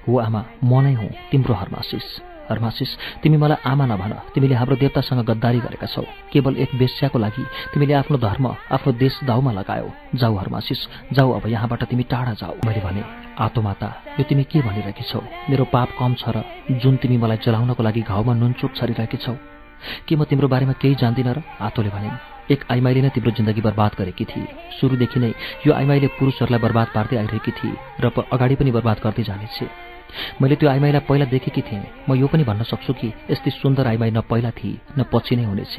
हो 0.07 0.19
आमा 0.19 0.43
म 0.63 0.81
नै 0.81 0.93
हुँ। 0.93 1.09
तिम्रो 1.31 1.53
हर्मासिस। 1.53 2.26
हर्मासिस 2.49 2.91
तिमी 3.23 3.37
मलाई 3.37 3.61
आमा 3.65 3.85
नभन। 3.85 4.13
तिमीले 4.33 4.55
हाम्रो 4.55 4.75
देवतासँग 4.75 5.21
गद्दारी 5.29 5.59
गरेका 5.59 5.87
छौ। 5.87 6.03
केवल 6.31 6.53
एक 6.57 6.71
बेस्याको 6.79 7.17
लागि 7.19 7.43
तिमीले 7.73 7.93
आफ्नो 8.01 8.17
धर्म 8.17 8.45
आफ्नो 8.71 8.91
देश 8.93 9.19
दाउमा 9.27 9.51
लगायौ। 9.51 9.89
जाऊ 10.15 10.35
हर्मासिस 10.37 10.79
जाऊ 11.13 11.29
अब 11.37 11.47
यहाँबाट 11.47 11.83
तिमी 11.91 12.03
टाढा 12.11 12.33
जाऊ। 12.41 12.55
मैले 12.65 12.81
भने 12.81 13.03
आतो 13.37 13.61
माता 13.61 13.87
यो 14.19 14.23
तिमी 14.23 14.43
के 14.49 14.61
भनिरहेकी 14.61 15.03
छौ? 15.03 15.21
मेरो 15.49 15.63
पाप 15.69 15.89
कम 15.99 16.13
छ 16.15 16.33
र 16.33 16.43
जुन 16.81 16.95
तिमी 16.97 17.17
मलाई 17.17 17.37
जलाउनको 17.45 17.83
लागि 17.83 18.01
घाउमा 18.01 18.33
नुनचुक 18.33 18.71
छरिरहेकी 18.75 19.17
छौ 19.17 19.35
के 20.07 20.15
म 20.15 20.23
तिम्रो 20.25 20.47
बारेमा 20.47 20.73
केही 20.81 20.95
जान्दिनँ 20.97 21.33
र? 21.33 21.39
आतोले 21.61 21.89
भने 21.93 22.09
एक 22.49 22.63
आइमाईले 22.71 23.01
नै 23.01 23.09
तिम्रो 23.11 23.31
जिन्दगी 23.37 23.61
बर्बाद 23.61 23.91
गरेकी 23.99 24.25
थिए। 24.25 24.47
सुरुदेखि 24.79 25.19
नै 25.19 25.31
यो 25.67 25.71
आइमाईले 25.73 26.07
पुरुषहरूलाई 26.17 26.61
बर्बाद 26.63 26.87
पार्दै 26.95 27.17
आइरहेकी 27.21 27.51
थिए 27.51 27.75
र 28.01 28.05
अगाडि 28.09 28.55
पनि 28.55 28.71
बर्बाद 28.71 28.97
गर्दै 29.03 29.23
जानेछे। 29.29 29.65
मैले 30.41 30.55
त्यो 30.55 30.69
आइमाईलाई 30.69 31.03
पहिला 31.09 31.25
देखेकी 31.25 31.61
थिएँ। 31.61 32.09
म 32.09 32.15
यो 32.15 32.27
पनि 32.27 32.43
भन्न 32.43 32.63
सक्छु 32.63 32.93
कि 32.93 33.07
यस्तै 33.31 33.51
सुन्दर 33.51 33.87
आइमाई 33.87 34.11
न 34.11 34.21
पहिला 34.21 34.51
थिए 34.51 34.79
न 34.97 35.03
पछि 35.11 35.35
नै 35.35 35.45
हुनेछ। 35.45 35.75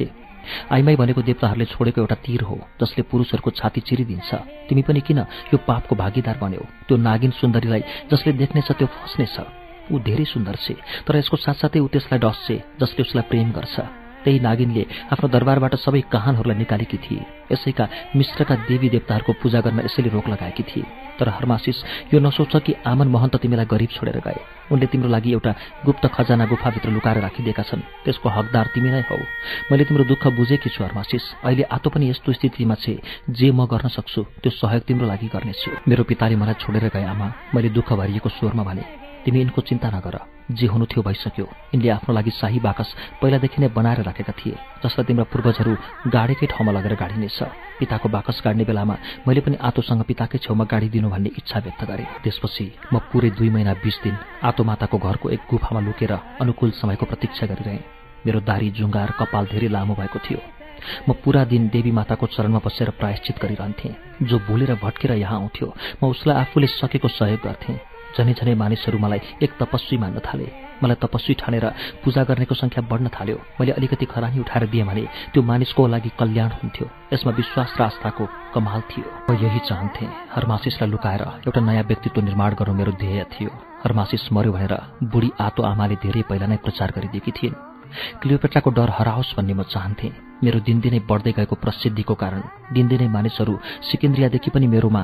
आइमाई 0.71 0.95
भनेको 0.95 1.21
देवताहरूले 1.21 1.65
छोडेको 1.65 2.01
एउटा 2.01 2.15
तीर 2.25 2.41
हो 2.41 2.57
जसले 2.81 3.03
पुरुषहरूको 3.11 3.49
छाती 3.53 3.81
चिरिदिन्छ। 3.81 4.29
तिमी 4.69 4.81
पनि 4.81 5.01
किन 5.01 5.19
यो 5.53 5.57
पापको 5.67 5.93
भागीदार 5.95 6.37
बन्यौ? 6.41 6.63
त्यो 6.87 6.95
नागिन 6.97 7.31
सुन्दरीलाई 7.37 7.81
जसले 8.11 8.33
देख्नेछ 8.41 8.71
त्यो 8.71 8.87
फस्नेछ। 8.87 9.37
ऊ 9.91 9.99
धेरै 9.99 10.25
सुन्दर 10.25 10.55
छे 10.55 10.73
तर 11.05 11.15
यसको 11.17 11.37
साथसाथै 11.37 11.79
ऊ 11.79 11.87
त्यसलाई 11.89 12.19
डस्छे 12.21 12.55
जसले 12.81 13.01
उसलाई 13.01 13.25
प्रेम 13.29 13.51
गर्छ। 13.51 13.75
त्यही 14.23 14.39
नागिनले 14.39 14.83
आफ्नो 15.13 15.27
दरबारबाट 15.33 15.73
सबै 15.75 16.01
कहानहरूलाई 16.13 16.57
निकालेकी 16.57 16.97
थिए। 16.97 17.25
यसैका 17.51 17.85
मिश्रका 18.15 18.55
देवी 18.69 18.89
देवताहरूको 18.89 19.33
पूजा 19.41 19.59
गर्न 19.65 19.79
यसैले 19.85 20.09
रोक 20.09 20.27
लगाएकी 20.29 20.63
थिए। 20.63 21.08
तर 21.19 21.29
हर्मासिस 21.29 21.77
यो 22.13 22.19
नसोच 22.19 22.55
कि 22.65 22.73
आमन 22.87 23.07
महन्त 23.07 23.35
तिमीलाई 23.35 23.65
गरिब 23.65 23.89
छोडेर 23.89 24.19
गए। 24.25 24.39
उनले 24.71 24.85
तिम्रो 24.87 25.09
लागि 25.09 25.31
एउटा 25.31 25.51
गुप्त 25.85 26.05
खजाना 26.15 26.45
गुफाभित्र 26.45 26.89
लुकाएर 26.89 27.17
राखिदिएका 27.19 27.63
छन्। 27.63 27.81
त्यसको 28.05 28.29
हकदार 28.29 28.65
तिमी 28.73 28.89
नै 28.89 29.03
हौ। 29.09 29.17
मैले 29.71 29.83
तिम्रो 29.85 30.03
दुःख 30.03 30.27
बुझेकी 30.37 30.69
छु 30.69 30.83
हर्मासिस। 30.83 31.23
अहिले 31.43 31.63
आतो 31.67 31.89
पनि 31.89 32.09
यस्तो 32.09 32.33
स्थितिमा 32.33 32.75
छे 32.75 32.93
जे 33.29 33.51
म 33.51 33.65
गर्न 33.67 33.87
सक्छु 33.91 34.21
त्यो 34.41 34.51
सहयोग 34.51 34.83
तिम्रो 34.87 35.05
लागि 35.07 35.27
गर्नेछु। 35.27 35.69
मेरो 35.87 36.03
पिताले 36.03 36.35
मलाई 36.35 36.55
छोडेर 36.63 36.87
गए 36.93 37.03
आमा। 37.03 37.27
मैले 37.55 37.69
दुःख 37.69 37.93
भरिएको 37.93 38.29
स्वरमा 38.29 38.63
भने 38.63 38.83
तिमी 39.25 39.39
यिनको 39.39 39.61
चिन्ता 39.61 39.89
नगर। 39.89 40.38
जे 40.51 40.67
हुनु 40.67 40.85
थियो 40.85 41.01
भइसक्यो। 41.03 41.45
यिनले 41.73 41.89
आफ्नो 41.89 42.13
लागि 42.15 42.31
शाही 42.31 42.59
बाकस 42.59 42.89
पहिलादेखि 43.21 43.61
नै 43.61 43.67
बनाएर 43.69 44.01
राखेका 44.01 44.33
थिए 44.33 44.57
जसलाई 44.81 45.05
तिम्रा 45.05 45.25
पूर्वजहरू 45.29 45.73
गाडेकै 46.09 46.47
ठाउँमा 46.49 46.71
लगेर 46.73 46.95
गाडिनेछ। 46.97 47.39
पिताको 47.79 48.09
बाकस 48.09 48.41
गाड्ने 48.45 48.63
बेलामा 48.65 48.95
मैले 49.27 49.41
पनि 49.45 49.57
आतोसँग 49.61 50.03
पिताकै 50.09 50.37
छेउमा 50.41 50.65
गाडिदिनु 50.65 51.09
भन्ने 51.09 51.29
इच्छा 51.37 51.59
व्यक्त 51.59 51.81
गरेँ। 51.85 52.07
त्यसपछि 52.23 52.65
म 52.93 52.97
पुरै 53.13 53.29
दुई 53.37 53.49
महिना 53.49 53.73
बिस 53.83 53.97
दिन 54.03 54.15
आतो 54.43 54.63
माताको 54.63 54.97
घरको 54.97 55.29
एक 55.29 55.41
गुफामा 55.49 55.81
लुकेर 55.85 56.13
अनुकूल 56.41 56.71
समयको 56.81 57.05
प्रतीक्षा 57.05 57.45
गरिरहेँ। 57.45 57.83
मेरो 58.25 58.39
दारी 58.41 58.69
जुङ्गार 58.75 59.11
कपाल 59.19 59.45
धेरै 59.53 59.69
लामो 59.69 59.93
भएको 59.95 60.19
थियो। 60.19 60.41
म 61.07 61.13
पुरा 61.23 61.43
दिन 61.45 61.67
देवी 61.69 61.91
माताको 61.91 62.25
चरणमा 62.25 62.59
बसेर 62.65 62.89
प्रायश्चित 62.99 63.35
गरिरहन्थेँ। 63.37 63.95
जो 64.23 64.39
भुलेर 64.47 64.75
भट्केर 64.83 65.11
यहाँ 65.13 65.39
आउँथ्यो 65.39 65.67
म 66.03 66.09
उसलाई 66.09 66.35
आफूले 66.41 66.67
सकेको 66.73 67.07
सहयोग 67.07 67.39
गर्थेँ। 67.43 67.79
झनै 68.19 68.33
झनै 68.35 68.53
मानिसहरू 68.61 68.97
मलाई 68.99 69.19
एक 69.43 69.51
तपस्वी 69.59 69.97
मान्न 70.03 70.19
थाले। 70.27 70.47
मलाई 70.83 70.97
तपस्वी 71.03 71.33
ठानेर 71.41 71.65
पूजा 72.03 72.23
गर्नेको 72.29 72.55
संख्या 72.55 72.81
बढ्न 72.91 73.07
थाल्यो। 73.15 73.37
मैले 73.59 73.71
अलिकति 73.79 74.05
खरानी 74.11 74.39
उठाएर 74.39 74.63
दिएँ 74.71 74.85
भने 74.87 75.03
त्यो 75.31 75.41
मानिसको 75.43 75.87
लागि 75.87 76.11
कल्याण 76.19 76.51
हुन्थ्यो। 76.59 76.85
यसमा 77.13 77.31
विश्वास 77.39 77.69
र 77.79 77.81
आस्थाको 77.83 78.23
कमाल 78.53 78.81
थियो। 78.91 79.07
म 79.29 79.35
यही 79.43 79.59
चाहन्थेँ 79.69 80.09
हरमासिसलाई 80.35 80.89
लुकाएर 80.91 81.23
एउटा 81.47 81.61
नयाँ 81.61 81.83
व्यक्तित्व 81.89 82.21
निर्माण 82.27 82.51
गर्नु 82.59 82.73
मेरो 82.79 82.91
ध्येय 82.99 83.23
थियो। 83.33 83.51
हरमासिस 83.83 84.31
मर्यो 84.35 84.51
भनेर 84.51 84.73
बुढी 85.11 85.29
आतो 85.39 85.61
आमाले 85.63 85.95
धेरै 86.03 86.23
पहिला 86.29 86.47
नै 86.51 86.57
प्रचार 86.63 86.89
गरिदिएकी 86.95 87.31
थिइन्। 87.31 87.59
क्लियोपेट्राको 88.21 88.69
डर 88.77 88.89
हराओस् 88.97 89.35
भन्ने 89.37 89.53
म 89.53 89.63
चाहन्थेँ। 89.63 90.11
मेरो 90.43 90.59
दिनदिनै 90.67 90.99
बढ्दै 91.09 91.31
गएको 91.37 91.55
प्रसिद्धिको 91.63 92.13
कारण 92.15 92.41
दिनदिनै 92.75 93.07
मानिसहरू 93.15 93.53
सिकेन्द्रियादेखि 93.89 94.49
पनि 94.55 94.67
मेरोमा 94.67 95.01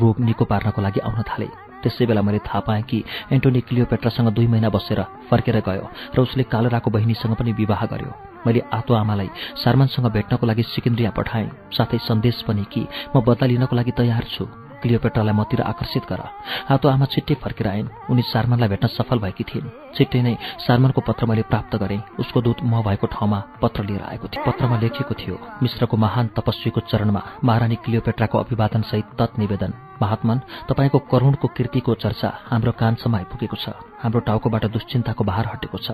रोग 0.00 0.16
निको 0.20 0.44
पार्नको 0.44 0.80
लागि 0.80 1.00
आउन 1.08 1.22
थाले। 1.28 1.69
त्यसै 1.82 2.06
बेला 2.06 2.22
मैले 2.22 2.38
थाहा 2.46 2.60
पाएँ 2.66 2.82
कि 2.82 3.04
एन्टोनी 3.32 3.60
क्लियोपेट्रासँग 3.68 4.28
दुई 4.32 4.46
महिना 4.46 4.68
बसेर 4.68 5.00
फर्केर 5.30 5.60
गयो 5.68 5.84
र 6.14 6.20
उसले 6.20 6.42
कालोराको 6.52 6.90
बहिनीसँग 6.90 7.34
पनि 7.36 7.52
विवाह 7.52 7.84
गर्यो। 7.92 8.12
मैले 8.46 8.60
आतो 8.72 8.94
आमालाई 8.94 9.28
सारमानसँग 9.64 10.06
भेट्नको 10.12 10.46
लागि 10.46 10.62
सिकिन्द्रिया 10.62 11.10
पठाएँ 11.10 11.50
साथै 11.76 11.98
सन्देश 12.08 12.42
पनि 12.48 12.64
कि 12.72 12.86
म 13.16 13.20
बदला 13.20 13.46
लिनको 13.46 13.76
लागि 13.76 13.92
तयार 13.96 14.24
छु। 14.34 14.44
क्लियोपेट्रालाई 14.80 15.34
मतिर 15.36 15.60
आकर्षित 15.60 16.04
गर। 16.08 16.20
आतो 16.72 16.88
आमा 16.88 17.06
छिट्टै 17.12 17.34
फर्केर 17.36 17.68
आइन्। 17.68 17.92
उनी 18.10 18.22
सारमानलाई 18.32 18.68
भेट्न 18.68 18.86
सफल 18.88 19.18
भएकी 19.20 19.44
थिइन्। 19.44 19.79
छिट्टै 19.96 20.20
नै 20.22 20.34
सारमानको 20.66 21.00
पत्र 21.00 21.26
मैले 21.26 21.42
प्राप्त 21.50 21.76
गरेँ। 21.76 22.00
उसको 22.20 22.38
दूत 22.40 22.58
म 22.62 22.82
भएको 22.82 23.06
ठाउँमा 23.06 23.38
पत्र 23.62 23.84
लिएर 23.84 24.02
आएको 24.02 24.26
थियो 24.28 24.44
पत्रमा 24.46 24.76
लेखिएको 24.78 25.14
थियो 25.14 25.36
मिश्रको 25.62 25.96
महान 25.96 26.26
तपस्वीको 26.36 26.80
चरणमा 26.90 27.22
महारानी 27.44 27.76
क्लियोपेट्राको 27.84 28.36
अभिवादनसहित 28.38 29.06
तत् 29.18 29.38
निवेदन। 29.38 29.72
महात्मन 30.02 30.38
तपाईँको 30.68 30.98
करुणको 31.12 31.46
कृतिको 31.56 31.94
चर्चा 31.94 32.28
हाम्रो 32.50 32.72
कानसम्म 32.72 33.16
आइपुगेको 33.16 33.56
छ। 33.56 33.76
हाम्रो 34.00 34.20
टाउकोबाट 34.24 34.64
दुश्चिन्ताको 34.72 35.22
भार 35.24 35.46
हटेको 35.52 35.78
छ। 35.78 35.88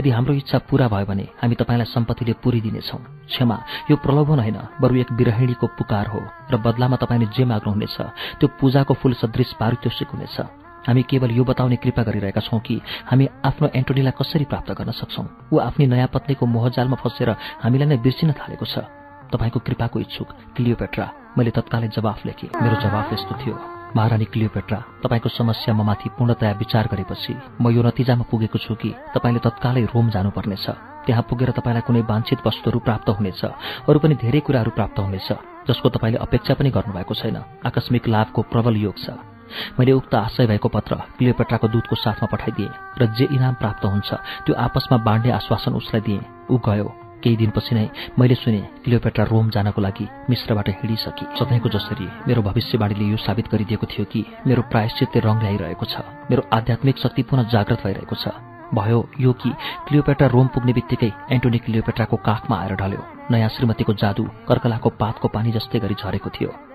यदि 0.00 0.10
हाम्रो 0.10 0.32
इच्छा 0.40 0.58
पूरा 0.64 0.88
भयो 0.88 1.06
भने 1.06 1.26
हामी 1.42 1.54
तपाईँलाई 1.60 1.92
सम्पत्तिले 1.92 2.40
पुरिदिनेछौँ। 2.40 3.00
क्षमा 3.28 3.56
यो 3.90 3.96
प्रलोभन 4.00 4.38
होइन 4.40 4.58
बरु 4.80 4.94
एक 5.04 5.12
विरहिणीको 5.12 5.66
पुकार 5.76 6.06
हो 6.08 6.20
र 6.48 6.56
बदलामा 6.56 6.96
तपाईँले 6.96 7.26
जे 7.36 7.44
माग्नुहुनेछ 7.44 7.96
त्यो 8.40 8.48
पूजाको 8.56 8.94
फूल 8.96 9.12
सदृश 9.20 9.52
पारितोषिक 9.60 10.08
हुनेछ। 10.08 10.59
हामी 10.86 11.02
केवल 11.02 11.30
यो 11.30 11.44
बताउने 11.44 11.76
कृपा 11.76 12.02
गरिरहेका 12.02 12.40
छौँ 12.40 12.60
कि 12.60 12.80
हामी 13.06 13.28
आफ्नो 13.44 13.68
एन्टोनीलाई 13.74 14.14
कसरी 14.16 14.44
प्राप्त 14.44 14.70
गर्न 14.72 14.90
सक्छौँ? 14.90 15.26
ऊ 15.52 15.56
आफ्नै 15.58 15.86
नयाँ 15.86 16.08
पत्नीको 16.14 16.46
मोहजालमा 16.46 16.96
फसेर 17.02 17.30
हामीलाई 17.64 17.88
नै 17.88 17.96
बिर्सिन 18.00 18.32
थालेको 18.32 18.64
छ। 18.64 18.86
तपाईँको 19.30 19.58
कृपाको 19.60 19.96
इच्छुक 20.00 20.28
क्लियोपेट्रा। 20.56 21.06
मैले 21.38 21.50
तत्कालै 21.54 21.88
जवाफ 21.94 22.26
लेखेँ। 22.26 22.50
मेरो 22.56 22.76
जवाफ 22.80 23.12
यस्तो 23.12 23.34
थियो 23.40 23.54
महारानी 23.90 24.24
क्लियोपेट्रा 24.24 24.78
तपाईँको 25.02 25.28
समस्या 25.28 25.74
माथि 25.74 26.08
पूर्णतया 26.14 26.52
विचार 26.62 26.84
गरेपछि 26.90 27.34
म 27.60 27.70
यो 27.70 27.82
नतिजामा 27.82 28.24
पुगेको 28.30 28.58
छु 28.58 28.74
कि 28.74 28.90
तपाईँले 29.14 29.40
तत्कालै 29.42 29.82
रोम 29.90 30.10
जानुपर्नेछ। 30.10 30.66
त्यहाँ 31.06 31.24
पुगेर 31.26 31.50
तपाईँलाई 31.58 31.82
कुनै 31.86 32.02
वाञ्छित 32.06 32.46
वस्तुहरू 32.46 32.78
प्राप्त 32.86 33.08
हुनेछ 33.18 33.42
अरू 33.86 33.98
पनि 33.98 34.14
धेरै 34.14 34.40
कुराहरू 34.46 34.70
प्राप्त 34.78 34.98
हुनेछ 34.98 35.28
जसको 35.68 35.88
तपाईँले 35.90 36.18
अपेक्षा 36.18 36.54
पनि 36.54 36.70
गर्नुभएको 36.70 37.14
छैन। 37.14 37.36
आकस्मिक 37.66 38.08
लाभको 38.08 38.40
प्रबल 38.46 38.74
योग 38.78 38.96
छ। 38.98 39.10
मैले 39.78 39.92
उक्त 39.92 40.14
आशय 40.14 40.46
भएको 40.46 40.68
पत्र 40.68 40.94
क्लियोपेट्राको 41.18 41.68
दूतको 41.68 41.96
साथमा 41.96 42.26
पठाइदिएँ 42.32 42.72
र 43.00 43.06
जे 43.18 43.28
इनाम 43.32 43.54
प्राप्त 43.60 43.84
हुन्छ 43.84 44.10
त्यो 44.46 44.54
आपसमा 44.56 44.96
बाँड्ने 45.04 45.30
आश्वासन 45.32 45.72
उसलाई 45.74 46.00
दिएँ। 46.00 46.24
ऊ 46.50 46.58
गयो। 46.58 46.88
केही 47.20 47.36
दिनपछि 47.36 47.74
नै 47.74 47.88
मैले 48.18 48.34
सुने 48.34 48.60
क्लियोपेट्रा 48.84 49.24
रोम 49.28 49.48
जानको 49.52 49.80
लागि 49.80 50.06
मिश्रबाट 50.30 50.68
हिँडिसके। 50.80 51.24
सधैँको 51.36 51.68
जसरी 51.68 52.06
मेरो 52.28 52.42
भविष्यवाणीले 52.42 53.04
यो 53.10 53.16
साबित 53.20 53.50
गरिदिएको 53.52 53.86
थियो 53.86 54.04
कि 54.08 54.24
मेरो 54.46 54.62
प्रायश्चितले 54.72 55.20
रङ 55.20 55.36
ल्याइरहेको 55.40 55.84
छ 55.84 56.00
मेरो 56.30 56.48
आध्यात्मिक 56.48 56.96
शक्ति 56.96 57.22
पुनः 57.28 57.48
जागृत 57.52 57.84
भइरहेको 57.84 58.16
छ। 58.16 58.32
भयो 58.72 58.98
यो 59.20 59.32
कि 59.36 59.50
क्लियोपेट्रा 59.88 60.26
रोम 60.32 60.46
पुग्ने 60.48 60.72
बित्तिकै 60.72 61.12
एन्टोनी 61.28 61.58
क्लियोपेट्राको 61.58 62.16
काखमा 62.16 62.56
आएर 62.56 62.74
ढल्यो। 62.80 63.02
नयाँ 63.30 63.48
श्रीमतीको 63.52 63.92
जादु 64.00 64.24
कर्कलाको 64.48 64.88
पातको 64.96 65.28
पानी 65.28 65.52
जस्तै 65.52 65.78
गरी 65.78 65.94
झरेको 66.00 66.30
थियो। 66.30 66.69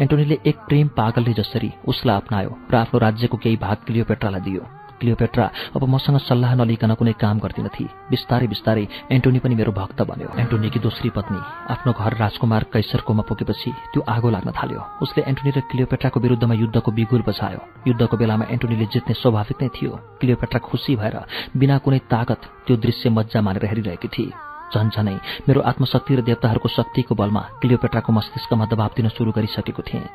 एन्टोनीले 0.00 0.38
एक 0.46 0.56
प्रेम 0.68 0.88
पागलले 0.96 1.32
जसरी 1.34 1.70
उसलाई 1.86 2.16
अप्नायो 2.16 2.50
र 2.72 2.74
आफ्नो 2.76 2.98
राज्यको 2.98 3.36
केही 3.36 3.56
भाग 3.56 3.76
क्लियोपेट्रालाई 3.86 4.40
दियो। 4.40 4.64
क्लियोपेट्रा 4.98 5.44
अब 5.76 5.84
मसँग 5.88 6.18
सल्लाह 6.18 6.54
नलिकन 6.58 6.94
कुनै 6.98 7.12
काम 7.22 7.38
गर्दिनथे। 7.38 7.84
बिस्तारै 8.10 8.46
बिस्तारै 8.50 8.86
एन्टोनी 9.14 9.38
पनि 9.38 9.54
मेरो 9.54 9.72
भक्त 9.72 10.02
बन्यो। 10.02 10.28
एन्टोनीकी 10.42 10.78
दोस्री 10.82 11.10
पत्नी 11.14 11.38
आफ्नो 11.70 11.92
घर 11.94 12.12
राजकुमार 12.18 12.64
कैसरकोमा 12.72 13.22
पुगेपछि 13.22 13.70
त्यो 13.94 14.02
आगो 14.02 14.28
लाग्न 14.30 14.50
थाल्यो। 14.58 14.82
उसले 14.98 15.22
एन्टोनी 15.22 15.50
र 15.54 15.60
क्लियोपेट्राको 15.70 16.18
विरुद्धमा 16.18 16.54
युद्धको 16.54 16.90
बिगुल 16.98 17.22
बचायो 17.22 17.60
युद्धको 17.86 18.16
बेलामा 18.16 18.50
एन्टोनीले 18.50 18.86
जित्ने 18.90 19.14
स्वाभाविक 19.14 19.62
नै 19.62 19.68
थियो। 19.70 19.92
क्लियोपेट्रा 20.18 20.60
खुसी 20.66 20.96
भएर 20.98 21.16
बिना 21.54 21.78
कुनै 21.78 21.98
तागत 22.10 22.40
त्यो 22.66 22.76
दृश्य 22.76 23.10
मजा 23.10 23.38
मानेर 23.38 23.70
हेरिरहेकी 23.70 24.08
थिए 24.10 24.47
झन्झनै 24.74 25.16
मेरो 25.48 25.60
आत्मशक्ति 25.60 26.14
र 26.16 26.20
देवताहरूको 26.22 26.68
शक्तिको 26.68 27.14
बलमा 27.14 27.42
क्लियोपेट्राको 27.60 28.12
मस्तिष्कमा 28.12 28.64
दबाब 28.66 28.90
दिन 28.96 29.08
सुरु 29.08 29.32
गरिसकेको 29.32 29.82
थिएँ। 29.82 30.08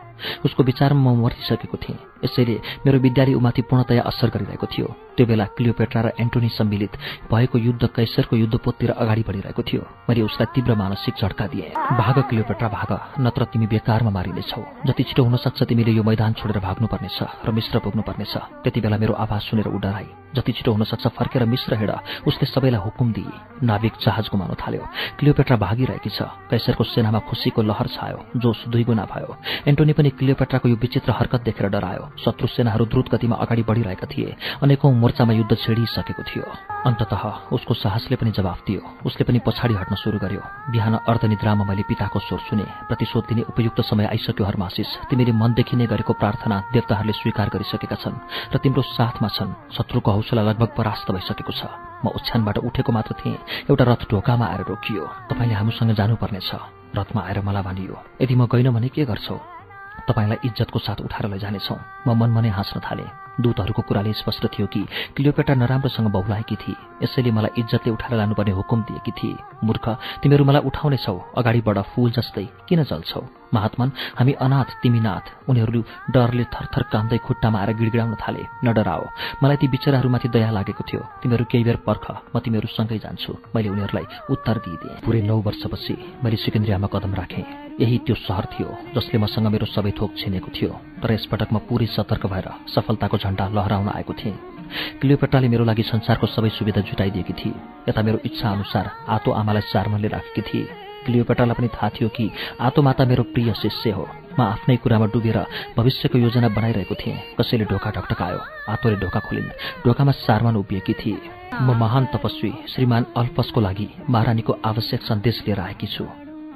उसको 0.46 0.64
विचारमा 0.64 1.12
म 1.12 1.24
मरिसकेको 1.24 1.78
थिएँ। 1.78 1.98
यसैले 2.24 2.56
मेरो 2.86 3.00
विद्यालय 3.00 3.34
उमाथि 3.34 3.62
पूर्णतया 3.70 4.04
असर 4.04 4.30
गरिरहेको 4.30 4.68
थियो। 4.68 4.88
त्यो 5.18 5.26
बेला 5.26 5.46
क्लियोपेट्रा 5.58 6.02
र 6.02 6.08
एन्टोनी 6.20 6.50
सम्मिलित 6.50 6.94
भएको 7.30 7.58
युद्ध 7.58 7.84
कैसरको 7.96 8.36
युद्धपोततिर 8.36 8.92
अगाडि 8.94 9.24
बढिरहेको 9.28 9.62
थियो। 9.64 9.82
मैले 10.10 10.22
उसलाई 10.22 10.48
तीव्र 10.56 10.76
मानसिक 10.76 11.14
झड्का 11.22 11.46
दिएँ। 11.48 11.70
भाग 11.74 12.18
क्लियोपेट्रा 12.30 12.68
भाग। 12.70 12.92
नत्र 13.20 13.44
तिमी 13.54 13.68
बेकारमा 13.68 14.12
मारिनेछौ। 14.12 14.62
जति 14.88 15.04
छिटो 15.04 15.24
हुन 15.24 15.36
सक्छ 15.38 15.64
तिमीले 15.64 15.92
यो 15.92 16.04
मैदान 16.04 16.34
छोडेर 16.34 16.60
भाग्नुपर्नेछ 16.60 17.20
र 17.46 17.52
मिश्र 17.52 17.80
पुग्नुपर्नेछ। 17.80 18.34
त्यति 18.64 18.80
बेला 18.82 18.98
मेरो 18.98 19.14
आवाज 19.16 19.42
सुनेर 19.42 19.68
उडराई 19.68 20.08
जति 20.36 20.52
छिटो 20.52 20.72
हुन 20.74 20.84
सक्छ 20.84 21.08
फर्केर 21.14 21.46
मिश्र 21.46 21.76
हेर 21.78 21.92
उसले 22.28 22.46
सबैलाई 22.48 22.82
हुकुम 22.82 23.12
दिए। 23.14 23.38
नाविक 23.64 23.94
जहाज 24.02 24.28
गुमाउन 24.44 24.60
थाल्यो। 24.60 24.84
क्लियोपेट्रा 25.20 25.56
भागिरहेकी 25.58 26.10
छ। 26.12 26.28
कैसरको 26.52 26.84
सेनामा 26.84 27.20
खुसीको 27.24 27.62
लहर 27.64 27.88
छायो। 27.88 28.20
जोस 28.36 28.68
दुई 28.68 28.84
गुणा 28.84 29.06
भयो। 29.08 29.32
एन्टोनी 29.68 29.94
पनि 29.96 30.10
क्लियोपेट्राको 30.20 30.68
यो 30.68 30.76
विचित्र 30.76 31.12
हरकत 31.16 31.42
देखेर 31.48 31.68
डरायो। 31.72 32.04
शत्रु 32.20 32.48
सेनाहरू 32.48 32.86
द्रुत 32.92 33.08
गतिमा 33.16 33.36
अगाडि 33.40 33.64
बढिरहेका 33.64 34.08
थिए। 34.12 34.36
अनेकौं 34.60 34.92
मोर्चामा 34.92 35.34
युद्ध 35.34 35.56
छेडिसकेको 35.56 36.24
थियो। 36.24 36.46
अन्तत 36.84 37.14
उसको 37.56 37.74
साहसले 37.74 38.16
पनि 38.20 38.32
जवाफ 38.36 38.60
दियो। 38.68 38.82
उसले 39.08 39.24
पनि 39.24 39.40
पछाडि 39.40 39.74
हट्न 39.74 39.96
सुरु 39.96 40.20
गर्यो। 40.20 40.44
बिहान 40.72 40.94
अर्धनिद्रामा 41.08 41.64
मैले 41.64 41.84
पिताको 41.88 42.20
स्वर 42.20 42.40
सुने। 42.52 42.68
प्रतिशोध 42.88 43.24
दिने 43.30 43.42
उपयुक्त 43.48 43.80
समय 43.82 44.06
आइसक्यो 44.12 44.46
हरमासिस 44.46 44.90
तिमीले 45.10 45.32
मनदेखि 45.32 45.76
नै 45.80 45.88
गरेको 45.88 46.14
प्रार्थना 46.20 46.56
देवताहरूले 46.74 47.14
स्वीकार 47.14 47.48
गरिसकेका 47.54 47.96
छन् 47.96 48.20
र 48.52 48.58
तिम्रो 48.60 48.82
साथमा 48.84 49.28
छन्। 49.32 49.56
शत्रुको 49.72 50.12
हौसला 50.12 50.42
लगभग 50.44 50.70
परास्त 50.76 51.08
भइसकेको 51.12 51.54
छ। 51.54 51.93
म 52.04 52.08
ओछ्यानबाट 52.12 52.58
उठेको 52.58 52.92
मात्र 52.92 53.16
थिएँ। 53.20 53.38
एउटा 53.70 53.84
रथ 53.84 54.02
ढोकामा 54.12 54.46
आएर 54.46 54.62
रोकियो। 54.70 55.04
तपाईँले 55.30 55.56
हामीसँग 55.56 55.92
जानुपर्नेछ। 55.96 56.52
रथमा 56.98 57.22
आएर 57.22 57.42
मलाई 57.42 57.64
भनियो 57.64 57.96
यदि 58.22 58.36
म 58.36 58.46
गइन 58.46 58.70
भने 58.76 58.90
के 58.90 59.06
गर्छौ? 59.06 59.38
तपाईँलाई 60.08 60.38
इज्जतको 60.46 60.80
साथ 60.80 61.02
उठाएर 61.02 61.26
लैजानेछौ। 61.32 61.76
म 62.08 62.10
मनमा 62.20 62.42
नै 62.42 62.50
हाँस्न 62.50 62.80
थालेँ। 62.80 63.10
दूतहरूको 63.42 63.82
कुराले 63.82 64.14
स्पष्ट 64.14 64.46
थियो 64.54 64.68
कि 64.68 64.82
क्लियोपेटा 65.16 65.54
नराम्रोसँग 65.56 66.08
बहुलाएकी 66.12 66.56
थिए। 66.56 66.76
यसैले 67.04 67.32
मलाई 67.32 67.62
इज्जतले 67.62 67.92
उठाएर 67.92 68.18
लानुपर्ने 68.20 68.52
हुकुम 68.52 68.80
दिएकी 68.84 69.12
थिए। 69.12 69.38
मूर्ख 69.64 69.86
तिमीहरू 70.22 70.46
मलाई 70.46 70.62
उठाउनेछौ। 70.70 71.18
अगाडिबाट 71.38 71.78
फूल 71.92 72.12
जस्तै 72.12 72.46
किन 72.68 72.84
चल्छौ 72.84 73.22
महात्मन 73.54 73.90
हामी 74.18 74.34
अनाथ 74.46 74.70
तिमी 74.82 75.00
नाथ। 75.00 75.26
उनीहरू 75.50 75.82
डरले 76.14 76.44
थरथर 76.54 76.84
कामदै 76.92 77.18
खुट्टामा 77.18 77.58
आएर 77.60 77.72
गिडगिडाउन 77.80 78.16
थाले। 78.18 78.44
न 78.66 78.68
डराओ 78.74 79.04
मलाई 79.44 79.58
ती 79.62 79.68
बिचराहरूमाथि 79.68 80.28
दया 80.30 80.50
लागेको 80.52 80.84
थियो। 80.84 81.02
तिमीहरू 81.22 81.46
केही 81.46 81.64
बेर 81.64 81.78
पर्ख। 81.88 82.06
म 82.34 82.40
तिमीहरूसँगै 82.40 82.98
जान्छु। 83.00 83.32
मैले 83.56 83.70
उनीहरूलाई 83.70 84.06
उत्तर 84.30 84.58
दिइदिएँ। 84.66 85.02
पुरै 85.06 85.22
नौ 85.22 85.38
वर्षपछि 85.42 85.96
मैले 86.24 86.38
सिकेन्द्रियामा 86.38 86.88
कदम 86.88 87.14
राखेँ। 87.14 87.46
यही 87.82 87.98
त्यो 88.06 88.16
सहर 88.16 88.46
थियो 88.54 88.70
जसले 88.96 89.18
मसँग 89.18 89.48
मेरो 89.50 89.66
सबै 89.66 89.92
थोक 89.98 90.12
छिनेको 90.18 90.50
थियो। 90.54 90.72
तर 91.02 91.12
यसपटक 91.14 91.50
म 91.54 91.58
पुरै 91.70 91.88
सतर्क 91.90 92.26
भएर 92.30 92.48
सफलताको 92.70 93.18
झण्डा 93.18 93.46
लहराउन 93.50 93.90
आएको 93.90 94.14
थिएँ। 94.14 94.38
क्लियोपेट्राले 95.02 95.48
मेरो 95.50 95.66
लागि 95.66 95.84
संसारको 95.84 96.28
सबै 96.28 96.50
सुविधा 96.50 96.82
जुटाइदिएकी 96.82 97.34
थिए। 97.34 97.54
यता 97.90 98.02
मेरो 98.02 98.18
इच्छा 98.26 98.50
अनुसार 98.50 98.86
आतो 99.10 99.30
आमालाई 99.32 99.70
चारमनले 99.74 100.08
राखेकी 100.08 100.42
थिए। 100.42 100.83
क्लियोपेट्रालाई 101.06 101.56
पनि 101.56 101.68
थाहा 101.68 101.90
थियो 101.90 102.10
कि 102.10 102.30
आतो 102.62 102.82
माता 102.82 103.06
मेरो 103.06 103.24
प्रिय 103.34 103.54
शिष्य 103.54 103.92
हो। 103.92 104.08
म 104.40 104.42
आफ्नै 104.42 104.76
कुरामा 104.78 105.06
डुबेर 105.14 105.38
भविष्यको 105.78 106.18
योजना 106.18 106.50
बनाइरहेको 106.50 106.96
थिएँ। 106.96 107.18
कसैले 107.40 107.66
ढोका 107.66 107.90
ढकढकायो 107.92 108.40
आतोले 108.70 108.96
ढोका 108.96 109.20
खोलिन्। 109.20 109.50
ढोकामा 109.86 110.12
सारमान 110.24 110.56
उभिएकी 110.58 110.94
थिए। 110.94 111.18
म 111.62 111.78
महान 111.78 112.06
तपस्वी 112.14 112.52
श्रीमान 112.70 113.06
अल्पसको 113.18 113.62
लागि 113.62 113.88
महारानीको 114.10 114.58
आवश्यक 114.66 115.02
सन्देश 115.02 115.44
लिएर 115.48 115.60
आएकी 115.60 115.88
छु। 115.88 116.06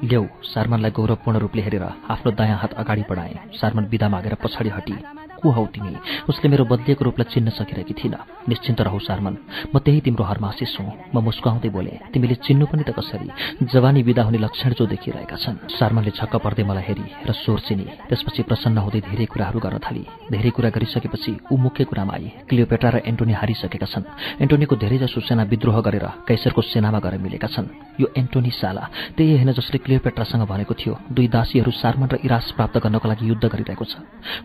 ल्याउ 0.03 0.26
सारमानलाई 0.43 0.92
गौरवपूर्ण 0.92 1.38
रूपले 1.38 1.61
हेरेर 1.61 1.84
आफ्नो 1.84 2.32
दायाँ 2.32 2.58
हात 2.58 2.74
अगाडि 2.74 3.03
बढाएँ। 3.09 3.38
सारमान 3.53 3.85
विदा 3.85 4.09
मागेर 4.09 4.35
पछाडि 4.43 4.69
हटी। 4.69 5.17
को 5.38 5.49
हौ 5.51 5.66
तिमी? 5.74 5.93
उसले 6.30 6.49
मेरो 6.49 6.66
बदलिएको 6.66 7.03
रूपलाई 7.06 7.32
चिन्न 7.33 7.49
सकिरहेकी 7.53 7.93
थिइन। 7.93 8.16
निश्चिन्त 8.49 8.82
रहौ 8.82 8.99
सारमन। 8.99 9.35
म 9.74 9.80
त्यही 9.80 9.99
तिम्रो 10.01 10.24
हरमासिस 10.24 10.77
हुँ। 10.80 10.91
म 11.14 11.17
मुस्कुवाउँदै 11.22 11.69
बोले 11.69 11.93
तिमीले 12.14 12.35
चिन्नु 12.45 12.66
पनि 12.66 12.83
त 12.83 12.91
कसरी? 12.91 13.30
जवानी 13.64 14.01
विदा 14.03 14.24
हुने 14.24 14.38
लक्षण 14.38 14.72
जो 14.74 14.85
देखिरहेका 14.85 15.35
छन् 15.38 15.57
सारमनले 15.69 16.11
छक्क 16.11 16.35
पर्दै 16.41 16.64
मलाई 16.64 16.83
हेरी 16.88 17.06
र 17.27 17.32
स्वर 17.33 17.59
चिनी। 17.67 17.85
त्यसपछि 18.09 18.41
प्रसन्न 18.43 18.77
हुँदै 18.77 19.01
धेरै 19.07 19.25
कुराहरू 19.25 19.59
गर्न 19.59 19.77
थाली। 19.77 20.03
धेरै 20.32 20.49
कुरा 20.49 20.69
गरिसकेपछि 20.69 21.32
ऊ 21.51 21.56
मुख्य 21.57 21.83
कुरामा 21.85 22.14
आई। 22.14 22.27
क्लियोपेट्रा 22.49 22.90
र 22.90 22.98
एन्टोनी 23.06 23.33
हारिसकेका 23.33 23.88
छन्। 23.88 24.03
एन्टोनीको 24.41 24.75
धेरैजसो 24.75 25.19
सेना 25.22 25.43
विद्रोह 25.43 25.77
गरेर 25.82 26.06
कैसरको 26.27 26.61
सेनामा 26.61 26.99
गएर 26.99 27.17
मिलेका 27.19 27.48
छन्। 27.48 27.67
यो 27.99 28.07
एन्टोनी 28.17 28.51
साला 28.51 28.83
त्यही 29.17 29.35
होइन 29.38 29.51
जसले 29.51 29.77
क्लियोपेट्रासँग 29.83 30.43
भनेको 30.48 30.74
थियो 30.74 30.93
दुई 31.11 31.27
दासीहरू 31.27 31.72
सारमन 31.72 32.07
र 32.07 32.16
इरास 32.24 32.51
प्राप्त 32.56 32.77
गर्नको 32.77 33.07
लागि 33.07 33.25
युद्ध 33.27 33.45
गरिरहेको 33.45 33.85
छ। 33.85 33.93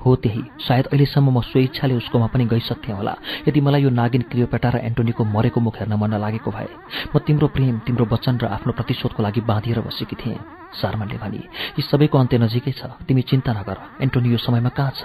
हो 0.03 0.11
त्यही 0.17 0.43
सायद 0.83 0.91
अहिलेसम्म 0.91 1.31
म 1.31 1.41
स्वेच्छाले 1.47 1.95
उसकोमा 1.95 2.27
पनि 2.35 2.45
गइसक्थेँ 2.51 2.95
होला। 2.95 3.15
यदि 3.47 3.61
मलाई 3.61 3.83
यो 3.83 3.91
नागिन 3.91 4.23
क्लियोपेटा 4.31 4.69
र 4.69 4.77
एन्टोनीको 4.83 5.23
मरेको 5.25 5.61
मुख 5.61 5.77
हेर्न 5.79 5.95
मन 5.95 6.11
नलागेको 6.15 6.51
भए 6.51 6.69
म 7.15 7.19
तिम्रो 7.23 7.47
प्रेम 7.55 7.87
तिम्रो 7.87 8.05
वचन 8.11 8.43
र 8.43 8.45
आफ्नो 8.51 8.73
प्रतिशोधको 8.75 9.23
लागि 9.23 9.41
बाँधिएर 9.47 9.81
बसेकी 9.87 10.17
थिएँ 10.19 10.39
सारमनले 10.73 11.19
भने। 11.21 11.43
यी 11.77 11.83
सबैको 11.85 12.17
अन्त्य 12.19 12.39
नजिकै 12.39 12.73
छ। 12.73 12.83
तिमी 13.05 13.23
चिन्ता 13.29 13.53
नगर। 13.53 13.77
एन्टोनी 14.03 14.29
यो 14.33 14.39
समयमा 14.41 14.73
कहाँ 14.73 14.93
छ? 14.97 15.03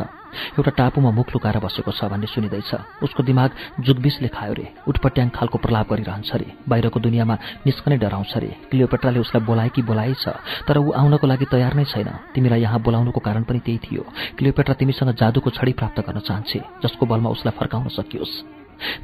एउटा 0.56 0.72
टापुमा 0.72 1.12
मुख 1.12 1.28
लुकाएर 1.36 1.60
बसेको 1.60 1.92
छ 1.92 2.08
भन्ने 2.08 2.28
सुनिँदैछ। 2.32 3.04
उसको 3.04 3.24
दिमाग 3.24 3.52
जुगबिसले 3.84 4.28
खायो 4.32 4.54
रे। 4.56 4.66
उटपट्याङ 4.88 5.28
खालको 5.36 5.58
प्रलाप 5.60 5.92
गरिरहन्छ 5.92 6.32
रे। 6.40 6.48
बाहिरको 6.64 7.00
दुनियाँमा 7.04 7.36
निस्कनै 7.68 7.98
डराउँछ 8.00 8.34
रे। 8.38 8.52
क्लियोपेट्राले 8.72 9.20
उसलाई 9.20 9.44
बोलाए 9.44 9.70
कि 9.76 9.82
बोलाइ 9.84 10.14
छ 10.16 10.40
तर 10.64 10.78
ऊ 10.80 10.96
आउनको 10.96 11.28
लागि 11.28 11.46
तयार 11.52 11.74
नै 11.76 11.84
छैन। 11.84 12.32
तिमीलाई 12.32 12.62
यहाँ 12.64 12.80
बोलाउनुको 12.80 13.20
कारण 13.20 13.44
पनि 13.44 13.60
त्यही 13.60 13.80
थियो। 13.84 14.04
क्लियोपेट्रा 14.40 14.74
तिमीसँग 14.80 15.20
जादुको 15.20 15.50
छडी 15.52 15.67
प्राप्त 15.74 16.00
गर्न 16.00 16.20
चाहन्छे 16.20 16.60
जसको 16.84 17.06
बलमा 17.06 17.30
उसलाई 17.30 17.58
फर्काउन 17.60 17.88
सकियोस्। 17.88 18.44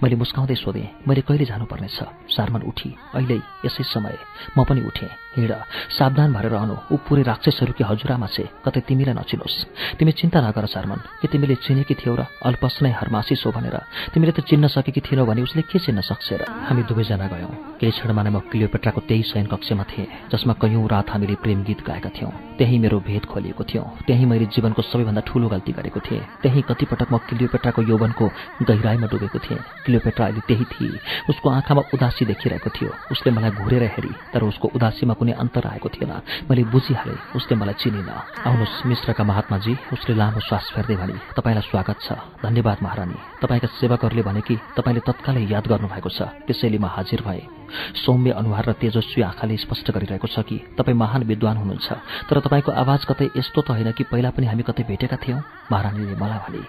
मैले 0.04 0.16
मुस्काउँदै 0.16 0.56
सोधेँ 0.56 1.08
मैले 1.08 1.22
कहिले 1.22 1.46
जानुपर्नेछ? 1.46 1.98
सारमान 2.30 2.62
उठी 2.62 2.90
अहिले 3.16 3.38
यसै 3.66 3.84
समय 3.84 4.18
म 4.58 4.64
पनि 4.64 4.82
उठेँ। 4.82 5.23
हिँड। 5.38 5.54
सावधान 5.98 6.34
भएर 6.34 6.48
रहनु। 6.50 6.76
ऊ 6.92 6.98
पुरै 7.06 7.24
राक्षसहरू 7.24 7.74
कि 7.74 7.84
हजुरआमा 7.84 8.28
छे? 8.28 8.44
कतै 8.66 8.82
तिमीलाई 8.88 9.16
नचिनोस्। 9.16 9.56
तिमी 9.98 10.12
चिन्ता 10.12 10.40
नगर 10.42 10.66
सारमान। 10.66 11.00
के 11.22 11.28
तिमीले 11.28 11.56
चिनेकी 11.66 11.96
थियौ 11.96 12.16
र 12.16 12.26
अल्पस 12.46 12.80
नै 12.84 12.92
हरमासिस 12.92 13.46
हो 13.46 13.52
भनेर। 13.52 13.78
तिमीले 14.14 14.32
त 14.32 14.40
चिन्न 14.46 14.68
सकेकी 14.68 15.02
थिएनौ 15.02 15.26
भने 15.26 15.42
उसले 15.42 15.62
के 15.66 15.80
चिन्न 15.80 16.02
सक्छ 16.02 16.28
र? 16.34 16.42
हामी 16.48 16.84
दुवैजना 16.84 17.28
गयौँ। 17.28 17.54
केही 17.80 17.92
क्षणमा 17.92 18.22
नै 18.24 18.30
म 18.30 18.40
क्लियोपेट्राको 18.52 19.02
त्यही 19.10 19.24
शयन 19.24 19.46
कक्षमा 19.50 19.84
थिएँ 19.84 20.08
जसमा 20.32 20.54
कैयौँ 20.62 20.88
रात 20.88 21.10
हामीले 21.10 21.36
प्रेम 21.42 21.64
गीत 21.64 21.82
गाएका 21.82 22.10
थियौँ। 22.14 22.32
त्यही 22.58 22.78
मेरो 22.80 23.00
भेद 23.00 23.26
खोलिएको 23.26 23.64
थियो। 23.64 23.84
त्यही 24.08 24.26
मैले 24.26 24.46
जीवनको 24.54 24.82
सबैभन्दा 24.82 25.22
ठूलो 25.28 25.48
गल्ती 25.50 25.72
गरेको 25.74 26.00
थिएँ। 26.00 26.22
त्यही 26.42 26.62
कतिपटक 26.70 27.10
म 27.12 27.18
क्लियोपेट्राको 27.28 27.82
यौवनको 27.82 28.26
गहिराईमा 28.70 29.08
डुबेको 29.08 29.40
थिएँ। 29.40 29.60
क्लियोपेट्रा 29.86 30.26
अहिले 30.26 30.42
त्यही 30.48 30.66
थिए। 30.74 31.00
उसको 31.30 31.50
आँखामा 31.50 31.82
उदासी 31.94 32.26
देखिरहेको 32.26 32.70
थियो। 32.70 32.92
उसले 33.12 33.32
मलाई 33.32 33.52
घुरेर 33.52 33.84
हेरी 33.84 34.12
तर 34.34 34.44
उसको 34.44 34.68
उदासीमा 34.76 35.14
कुनै 35.24 35.40
अन्तर 35.40 35.64
आएको 35.72 35.88
थिएन। 35.88 36.12
मैले 36.52 36.64
बुझिहालेँ 36.68 37.32
उसले 37.40 37.56
मलाई 37.56 37.80
चिनिन। 37.80 38.10
आउनुहोस् 38.44 38.84
मिश्रका 38.92 39.24
महात्माजी 39.24 39.74
उसले 39.96 40.14
लामो 40.20 40.40
श्वास 40.44 40.66
फेर्दै 40.76 40.96
भने 41.00 41.16
तपाईँलाई 41.32 41.64
स्वागत 41.64 41.98
छ। 42.04 42.08
धन्यवाद 42.44 42.78
महारानी। 42.84 43.18
तपाईँका 43.40 43.68
सेवकहरूले 43.80 44.24
भने 44.28 44.42
कि 44.44 44.60
तपाईँले 44.76 45.02
तत्कालै 45.08 45.48
याद 45.48 45.66
गर्नुभएको 45.72 46.10
छ। 46.12 46.20
त्यसैले 46.44 46.78
म 46.78 46.92
हाजिर 46.92 47.24
भएँ। 47.24 47.63
सौम्य 48.06 48.32
अनुहार 48.32 48.66
र 48.70 48.72
तेजस्वी 48.74 49.22
आँखाले 49.24 49.58
स्पष्ट 49.58 49.92
गरिरहेको 49.92 50.28
छ 50.28 50.40
कि 50.44 50.58
तपाईँ 50.78 50.98
महान 50.98 51.24
विद्वान 51.24 51.58
हुनुहुन्छ। 51.58 51.90
तर 52.30 52.40
तपाईँको 52.40 52.72
आवाज 52.72 53.02
कतै 53.06 53.28
यस्तो 53.38 53.62
त 53.62 53.70
होइन 53.72 53.92
कि 53.92 54.04
पहिला 54.10 54.30
पनि 54.32 54.46
हामी 54.48 54.64
कतै 54.64 54.84
भेटेका 54.84 55.18
थियौँ? 55.18 55.42
महारानीले 55.72 56.16
मलाई 56.16 56.40
भने 56.44 56.62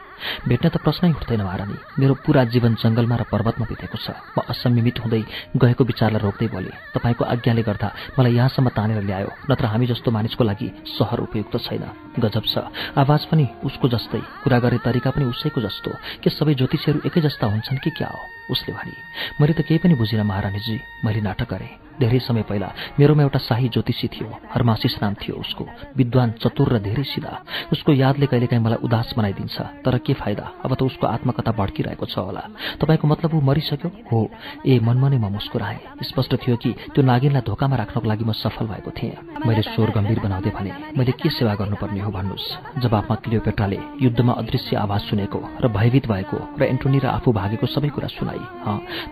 भेट्ने 0.49 0.71
त 0.71 0.77
प्रश्नै 0.79 1.11
उठ्दैन 1.11 1.43
महारानी। 1.43 1.77
मेरो 1.99 2.15
पुरा 2.25 2.45
जीवन 2.45 2.75
जङ्गलमा 2.81 3.17
र 3.17 3.23
पर्वतमा 3.29 3.67
बितेको 3.67 3.99
छ। 3.99 4.15
म 4.37 4.47
असंयमित 4.49 4.97
हुँदै 5.03 5.23
गएको 5.57 5.83
विचारलाई 5.85 6.23
रोक्दै 6.23 6.49
बोले 6.49 6.73
तपाईँको 6.95 7.25
आज्ञाले 7.25 7.63
गर्दा 7.63 7.89
मलाई 8.19 8.33
यहाँसम्म 8.35 8.69
तानेर 8.73 9.03
ल्यायो 9.05 9.31
नत्र 9.51 9.65
हामी 9.67 9.87
जस्तो 9.87 10.11
मानिसको 10.11 10.45
लागि 10.45 10.69
सहर 10.97 11.19
उपयुक्त 11.27 11.55
छैन। 11.67 11.85
गजब 12.19 12.45
छ। 12.47 12.55
आवाज 12.97 13.23
पनि 13.31 13.45
उसको 13.65 13.87
जस्तै 13.89 14.23
कुरा 14.45 14.59
गर्ने 14.63 14.79
तरिका 14.87 15.11
पनि 15.11 15.25
उसैको 15.25 15.61
जस्तो। 15.61 15.91
के 16.23 16.31
सबै 16.31 16.55
ज्योतिषीहरू 16.55 17.01
एकै 17.05 17.21
जस्ता 17.21 17.47
हुन्छन् 17.47 17.83
कि 17.83 17.91
क्या 17.91 18.09
हो? 18.09 18.23
उसले 18.51 18.75
भने 18.75 18.97
मैले 19.41 19.53
त 19.53 19.61
केही 19.61 19.79
पनि 19.79 19.95
बुझिनँ 19.95 20.25
महारानीजी 20.25 20.81
मैले 21.05 21.21
नाटक 21.21 21.49
गरेँ। 21.51 21.84
धेरै 22.01 22.19
समय 22.19 22.43
पहिला 22.49 22.69
मेरोमा 22.99 23.23
एउटा 23.23 23.39
शाही 23.39 23.69
ज्योतिषी 23.69 24.09
थियो 24.09 24.29
हरमासिस 24.55 24.95
नाम 25.03 25.15
थियो 25.15 25.35
उसको 25.37 25.65
विद्वान 25.97 26.31
चतुर 26.43 26.69
र 26.75 26.79
धेरै 26.79 27.05
सिधा 27.05 27.33
उसको 27.73 27.93
यादले 27.93 28.27
कहिलेकाहीँ 28.27 28.63
मलाई 28.65 28.79
उदास 28.85 29.15
बनाइदिन्छ 29.17 29.57
तर 29.85 29.99
के 29.99 30.13
फाइदा? 30.15 30.45
अब 30.65 30.75
त 30.75 30.83
उसको 30.83 31.07
आत्मकथा 31.07 31.53
भड्किरहेको 31.53 32.07
छ 32.07 32.19
होला। 32.19 32.43
तपाईँको 32.81 33.07
मतलब 33.09 33.35
ऊ 33.35 33.41
मरिसक्यो? 33.41 33.91
हो। 34.11 34.21
ए 34.67 34.79
मनमा 34.81 35.09
नै 35.09 35.19
म 35.19 35.33
मुस्कुराएँ। 35.33 36.03
स्पष्ट 36.03 36.33
थियो 36.43 36.57
कि 36.57 36.71
त्यो 36.95 37.03
नागिनलाई 37.05 37.43
धोकामा 37.47 37.77
राख्नको 37.77 38.07
लागि 38.09 38.25
म 38.25 38.33
सफल 38.33 38.67
भएको 38.67 38.91
थिएँ। 38.91 39.17
मैले 39.47 39.63
स्वर 39.63 39.91
गम्भीर 39.97 40.19
बनाउँदै 40.21 40.51
भने 40.51 40.73
मैले 40.99 41.13
के 41.15 41.29
सेवा 41.31 41.55
गर्नुपर्ने 41.55 42.01
हो 42.01 42.11
भन्नुहोस्? 42.11 42.47
जवाफमा 42.83 43.15
क्लियोपेट्राले 43.25 43.79
युद्धमा 44.03 44.33
अदृश्य 44.33 44.77
आवाज 44.77 45.01
सुनेको 45.09 45.39
र 45.63 45.69
भयभीत 45.69 46.05
भएको 46.09 46.39
र 46.59 46.63
एन्टोनी 46.65 46.99
र 46.99 47.07
आफू 47.17 47.33
भागेको 47.33 47.67
सबै 47.67 47.89
कुरा 47.95 48.09
सुनाई। 48.09 48.43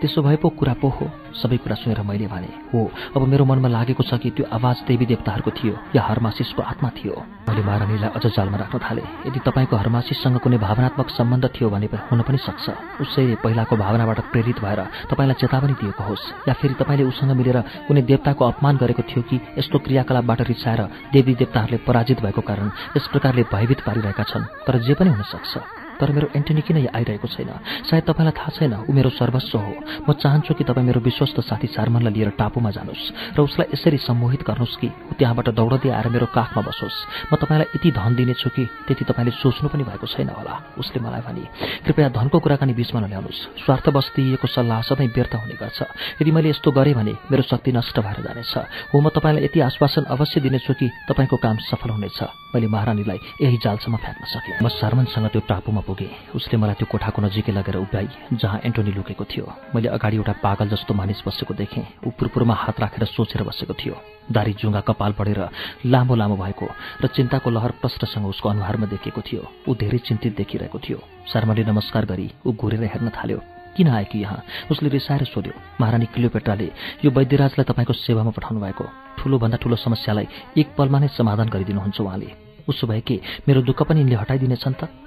त्यसो 0.01 0.21
भए 0.21 0.35
पो 0.41 0.49
कुरा 0.49 0.73
पो 0.81 0.87
हो। 0.89 1.05
सबै 1.33 1.57
कुरा 1.63 1.75
सुनेर 1.75 2.01
मैले 2.01 2.27
भने 2.27 2.49
हो। 2.73 2.91
अब 3.15 3.21
मेरो 3.27 3.45
मनमा 3.45 3.69
लागेको 3.69 4.03
छ 4.03 4.17
कि 4.17 4.29
त्यो 4.31 4.45
आवाज 4.51 4.83
देवी 4.87 5.05
देवताहरूको 5.05 5.51
थियो 5.51 5.73
या 5.95 6.01
हरमासिसको 6.01 6.61
आत्मा 6.61 6.89
थियो। 6.89 7.13
मैले 7.45 7.61
महारानीलाई 7.61 8.09
अझ 8.09 8.25
जालमा 8.27 8.57
राख्न 8.57 8.79
थालेँ। 8.79 9.05
यदि 9.27 9.39
तपाईँको 9.45 9.75
हरमासिससँग 9.75 10.37
कुनै 10.39 10.57
भावनात्मक 10.57 11.09
सम्बन्ध 11.09 11.45
थियो 11.53 11.69
भने 11.69 11.87
हुन 12.09 12.21
पनि 12.21 12.37
सक्छ। 12.37 12.65
उसैले 13.01 13.35
पहिलाको 13.43 13.75
भावनाबाट 13.77 14.19
प्रेरित 14.31 14.59
भएर 14.59 14.79
तपाईँलाई 15.11 15.37
चेतावनी 15.37 15.73
दिएको 15.77 16.03
होस् 16.03 16.49
या 16.49 16.53
फेरि 16.53 16.73
तपाईँले 16.73 17.03
उसँग 17.03 17.31
मिलेर 17.37 17.59
कुनै 17.87 18.01
देवताको 18.01 18.45
अपमान 18.45 18.77
गरेको 18.77 19.03
थियो 19.03 19.21
कि 19.29 19.39
यस्तो 19.57 19.79
क्रियाकलापबाट 19.79 20.41
रिसाएर 20.41 20.81
देवी 21.13 21.35
देवताहरूले 21.35 21.77
पराजित 21.87 22.21
भएको 22.21 22.41
कारण 22.41 22.71
यस 22.97 23.07
प्रकारले 23.11 23.43
भयभीत 23.53 23.79
पारिरहेका 23.85 24.23
छन्। 24.23 24.49
तर 24.65 24.79
जे 24.81 24.93
पनि 24.93 25.09
हुन 25.09 25.23
सक्छ। 25.23 25.82
तर 26.03 26.11
मेरो 26.11 26.27
एन्टनी 26.35 26.61
किन 26.67 26.77
आइरहेको 26.91 27.27
छैन? 27.31 27.49
सायद 27.87 28.03
तपाईँलाई 28.03 28.35
थाहा 28.35 28.51
छैन 28.51 28.73
ऊ 28.83 28.91
मेरो 28.91 29.09
सर्वस्व 29.15 29.55
हो। 29.55 29.73
म 30.03 30.11
चाहन्छु 30.19 30.51
कि 30.53 30.63
तपाईँ 30.67 30.83
मेरो 30.83 30.99
विश्वस्त 30.99 31.39
साथी 31.39 31.67
सारमनलाई 31.71 32.11
लिएर 32.11 32.29
टापुमा 32.35 32.71
जानुहोस् 32.75 33.39
र 33.39 33.39
उसलाई 33.39 33.71
यसरी 33.71 33.97
सम्मोहित 34.03 34.43
गर्नुहोस् 34.43 34.79
कि 34.83 34.87
ऊ 34.91 35.13
त्यहाँबाट 35.15 35.47
दौडदै 35.55 35.89
आएर 35.95 36.07
मेरो 36.11 36.27
काखमा 36.35 36.61
बसोस्। 36.67 37.31
म 37.31 37.39
तपाईँलाई 37.39 37.71
यति 37.71 37.89
धन 37.95 38.11
दिनेछु 38.19 38.49
कि 38.51 38.63
त्यति 38.87 39.03
तपाईँले 39.07 39.31
सोच्नु 39.31 39.67
पनि 39.71 39.83
भएको 39.87 40.07
छैन 40.11 40.29
होला 40.35 40.55
उसले 40.75 40.99
मलाई 40.99 41.21
भने। 41.23 41.43
कृपया 41.87 42.09
धनको 42.11 42.37
कुराकानी 42.43 42.73
बिचमा 42.75 42.99
नल्याउनुहोस्। 42.99 43.63
स्वार्थवश 43.63 44.07
दिइएको 44.15 44.47
सल्लाह 44.51 44.81
सधैँ 44.83 45.07
व्यर्थ 45.07 45.33
हुने 45.39 45.55
गर्छ। 45.55 45.79
यदि 46.19 46.31
मैले 46.35 46.49
यस्तो 46.51 46.69
गरेँ 46.75 46.93
भने 46.99 47.13
मेरो 47.31 47.43
शक्ति 47.47 47.71
नष्ट 47.71 47.95
भएर 48.03 48.19
जानेछ। 48.27 48.53
हो 48.91 48.99
म 48.99 49.07
तपाईँलाई 49.07 49.43
यति 49.47 49.59
आश्वासन 49.71 50.03
अवश्य 50.11 50.41
दिनेछु 50.43 50.73
कि 50.73 50.87
तपाईँको 51.07 51.37
काम 51.39 51.57
सफल 51.71 51.89
हुनेछ। 51.95 52.19
मैले 52.51 52.67
महारानीलाई 52.67 53.19
यही 53.41 53.57
जालसम्म 53.63 53.97
फ्याँक्न 53.97 54.25
सकेँ। 54.25 54.57
म 54.63 54.67
शर्मनसँग 54.69 55.27
त्यो 55.31 55.41
टापुमा 55.47 55.81
पुगेँ 55.93 56.33
उसले 56.33 56.57
मलाई 56.57 56.75
त्यो 56.81 56.89
कोठाको 56.89 57.21
नजिकै 57.21 57.53
लगेर 57.53 57.77
उभ्याई 57.77 58.07
जहाँ 58.33 58.59
एन्टोनी 58.65 58.91
लुकेको 58.97 59.25
थियो। 59.29 59.45
मैले 59.77 59.93
अगाडि 59.93 60.17
एउटा 60.17 60.33
पागल 60.41 60.67
जस्तो 60.73 60.93
मानिस 60.93 61.21
बसेको 61.21 61.53
देखेँ। 61.53 61.85
ऊ 62.01 62.09
पुरपुरमा 62.17 62.55
हात 62.57 62.79
राखेर 62.81 63.05
सोचेर 63.05 63.43
बसेको 63.45 63.73
थियो। 63.77 63.93
दारी 64.25 64.53
जुङ्गा 64.57 64.81
कपाल 64.89 65.13
बढेर 65.13 65.39
लामो 65.85 66.15
लामो 66.17 66.35
भएको 66.41 66.65
र 66.97 67.07
चिन्ताको 67.13 67.49
लहर 67.53 67.71
प्रष्टसँग 67.77 68.25
उसको 68.25 68.49
अनुहारमा 68.49 68.89
देखिएको 68.89 69.21
थियो। 69.21 69.41
ऊ 69.69 69.71
धेरै 69.77 69.97
चिन्तित 70.01 70.33
देखिरहेको 70.33 70.79
थियो। 70.81 70.97
शर्माले 71.29 71.63
नमस्कार 71.69 72.05
गरी 72.09 72.27
ऊ 72.41 72.49
घुरेर 72.57 72.83
हेर्न 72.89 73.09
थाल्यो। 73.13 73.39
किन 73.77 73.87
आयो 73.89 74.05
कि 74.09 74.17
यहाँ? 74.19 74.41
उसले 74.71 74.89
रिसाएर 74.89 75.23
सोध्यो। 75.29 75.53
महारानी 75.81 76.05
क्लियोपेट्राले 76.09 76.67
यो 77.05 77.09
वैद्यराजलाई 77.11 77.65
तपाईँको 77.69 77.93
सेवामा 77.93 78.31
पठाउनु 78.33 78.59
भएको 78.65 78.85
ठुलोभन्दा 79.21 79.57
ठुलो 79.61 79.75
समस्यालाई 79.77 80.27
एक 80.57 80.73
पलमा 80.77 80.99
नै 80.99 81.07
समाधान 81.13 81.49
गरिदिनुहुन्छ 81.53 82.01
उहाँले। 82.01 82.29
उसो 82.69 82.87
भए 82.87 83.01
के 83.01 83.19
मेरो 83.47 83.61
दुःख 83.61 83.81
पनि 83.83 83.99
यिनले 83.99 84.15
हटाइदिनेछन् 84.15 84.73
त? 84.73 85.02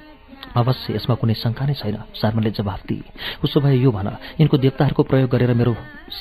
अवश्य 0.54 0.94
यसमा 0.96 1.14
कुनै 1.20 1.34
शङ्का 1.34 1.64
नै 1.66 1.74
छैन 1.74 1.96
शर्माले 2.14 2.50
जवाफ 2.50 2.80
दिए। 2.86 3.04
उसो 3.44 3.60
भए 3.60 3.76
यो 3.76 3.90
भन 3.90 4.08
यिनको 4.40 4.56
देवताहरूको 4.56 5.02
प्रयोग 5.02 5.30
गरेर 5.30 5.54
मेरो 5.54 5.76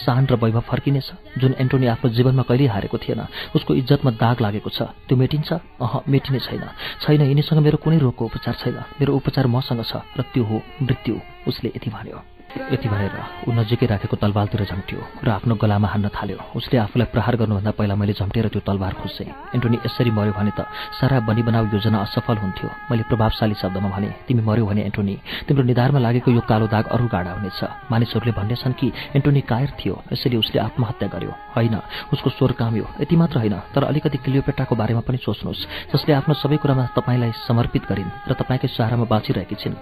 सान 0.05 0.25
र 0.25 0.35
वैभव 0.35 0.65
फर्किनेछ 0.65 1.37
जुन 1.37 1.55
एन्टोनी 1.59 1.87
आफ्नो 1.87 2.09
जीवनमा 2.09 2.43
कहिल्यै 2.43 2.69
हारेको 2.69 2.97
थिएन। 2.97 3.21
उसको 3.55 3.71
इज्जतमा 3.75 4.11
दाग 4.17 4.41
लागेको 4.41 4.69
छ। 4.69 4.81
त्यो 5.07 5.15
मेटिन्छ? 5.17 5.49
अह 5.81 5.93
मेटिने 6.09 6.39
छैन। 6.39 6.63
छैन 7.01 7.21
यिनीसँग 7.21 7.59
मेरो 7.61 7.77
कुनै 7.77 7.97
रोगको 8.01 8.25
उपचार 8.25 8.55
छैन। 8.61 8.77
मेरो 8.99 9.15
उपचार 9.15 9.47
मसँग 9.47 9.83
छ 9.85 10.01
र 10.17 10.21
त्यो 10.33 10.43
हो 10.43 10.61
मृत्यु 10.81 11.15
उसले 11.47 11.69
यति 11.75 11.89
भन्यो। 11.89 12.34
यति 12.56 12.88
भनेर 12.90 13.16
ऊ 13.48 13.51
नजिकै 13.51 13.85
राखेको 13.85 14.16
तलवारतिर 14.16 14.64
झम्ट्यो 14.66 15.00
र 15.24 15.30
आफ्नो 15.30 15.56
गलामा 15.56 15.88
हान्न 15.88 16.08
थाल्यो। 16.09 16.38
उसले 16.56 16.77
आफूलाई 16.77 17.08
प्रहार 17.14 17.35
गर्नुभन्दा 17.35 17.72
पहिला 17.77 17.95
मैले 17.95 18.14
झम्टेर 18.16 18.48
त्यो 18.48 18.61
तलवार 18.64 18.93
खोज्छेँ 18.95 19.27
एन्टोनी 19.56 19.77
यसरी 19.85 20.11
मऱ्यो 20.11 20.34
भने 20.34 20.51
त 20.58 20.66
सारा 20.98 21.19
बनी 21.27 21.42
बनाउ 21.43 21.66
योजना 21.74 21.98
असफल 22.06 22.38
हुन्थ्यो। 22.38 22.69
मैले 22.90 23.03
प्रभावशाली 23.09 23.56
शब्दमा 23.61 23.90
भने 23.92 24.09
तिमी 24.27 24.42
मऱ्यौ 24.42 24.66
भने 24.66 24.82
एन्टोनी 24.90 25.16
तिम्रो 25.48 25.64
निधारमा 25.64 26.00
लागेको 26.00 26.32
यो 26.32 26.42
कालो 26.48 26.67
दाग 26.72 26.85
अरू 26.95 27.06
गाडा 27.11 27.32
हुनेछ। 27.38 27.59
मानिसहरूले 27.92 28.34
भन्नेछन् 28.40 28.74
कि 28.80 28.88
एन्टोनी 29.16 29.42
कायर 29.51 29.69
थियो 29.75 29.95
यसैले 30.14 30.38
उसले 30.38 30.59
आत्महत्या 30.67 31.08
गर्यो। 31.11 31.32
होइन 31.56 31.75
उसको 32.14 32.30
स्वर 32.30 32.51
काम्यो। 32.56 32.85
यति 33.01 33.16
मात्र 33.16 33.38
होइन 33.43 33.56
तर 33.75 33.84
अलिकति 33.84 34.17
क्लियोपेट्राको 34.25 34.75
बारेमा 34.75 35.01
पनि 35.03 35.17
सोच्नुहोस् 35.17 35.67
जसले 35.92 36.14
आफ्नो 36.14 36.34
सबै 36.34 36.58
कुरामा 36.64 36.85
तपाईँलाई 36.95 37.32
समर्पित 37.48 37.84
गरिन् 37.92 38.11
र 38.30 38.34
तपाईँकै 38.34 38.67
सहारामा 38.72 39.06
बाँचिरहेकी 39.11 39.56
छिन्। 39.56 39.75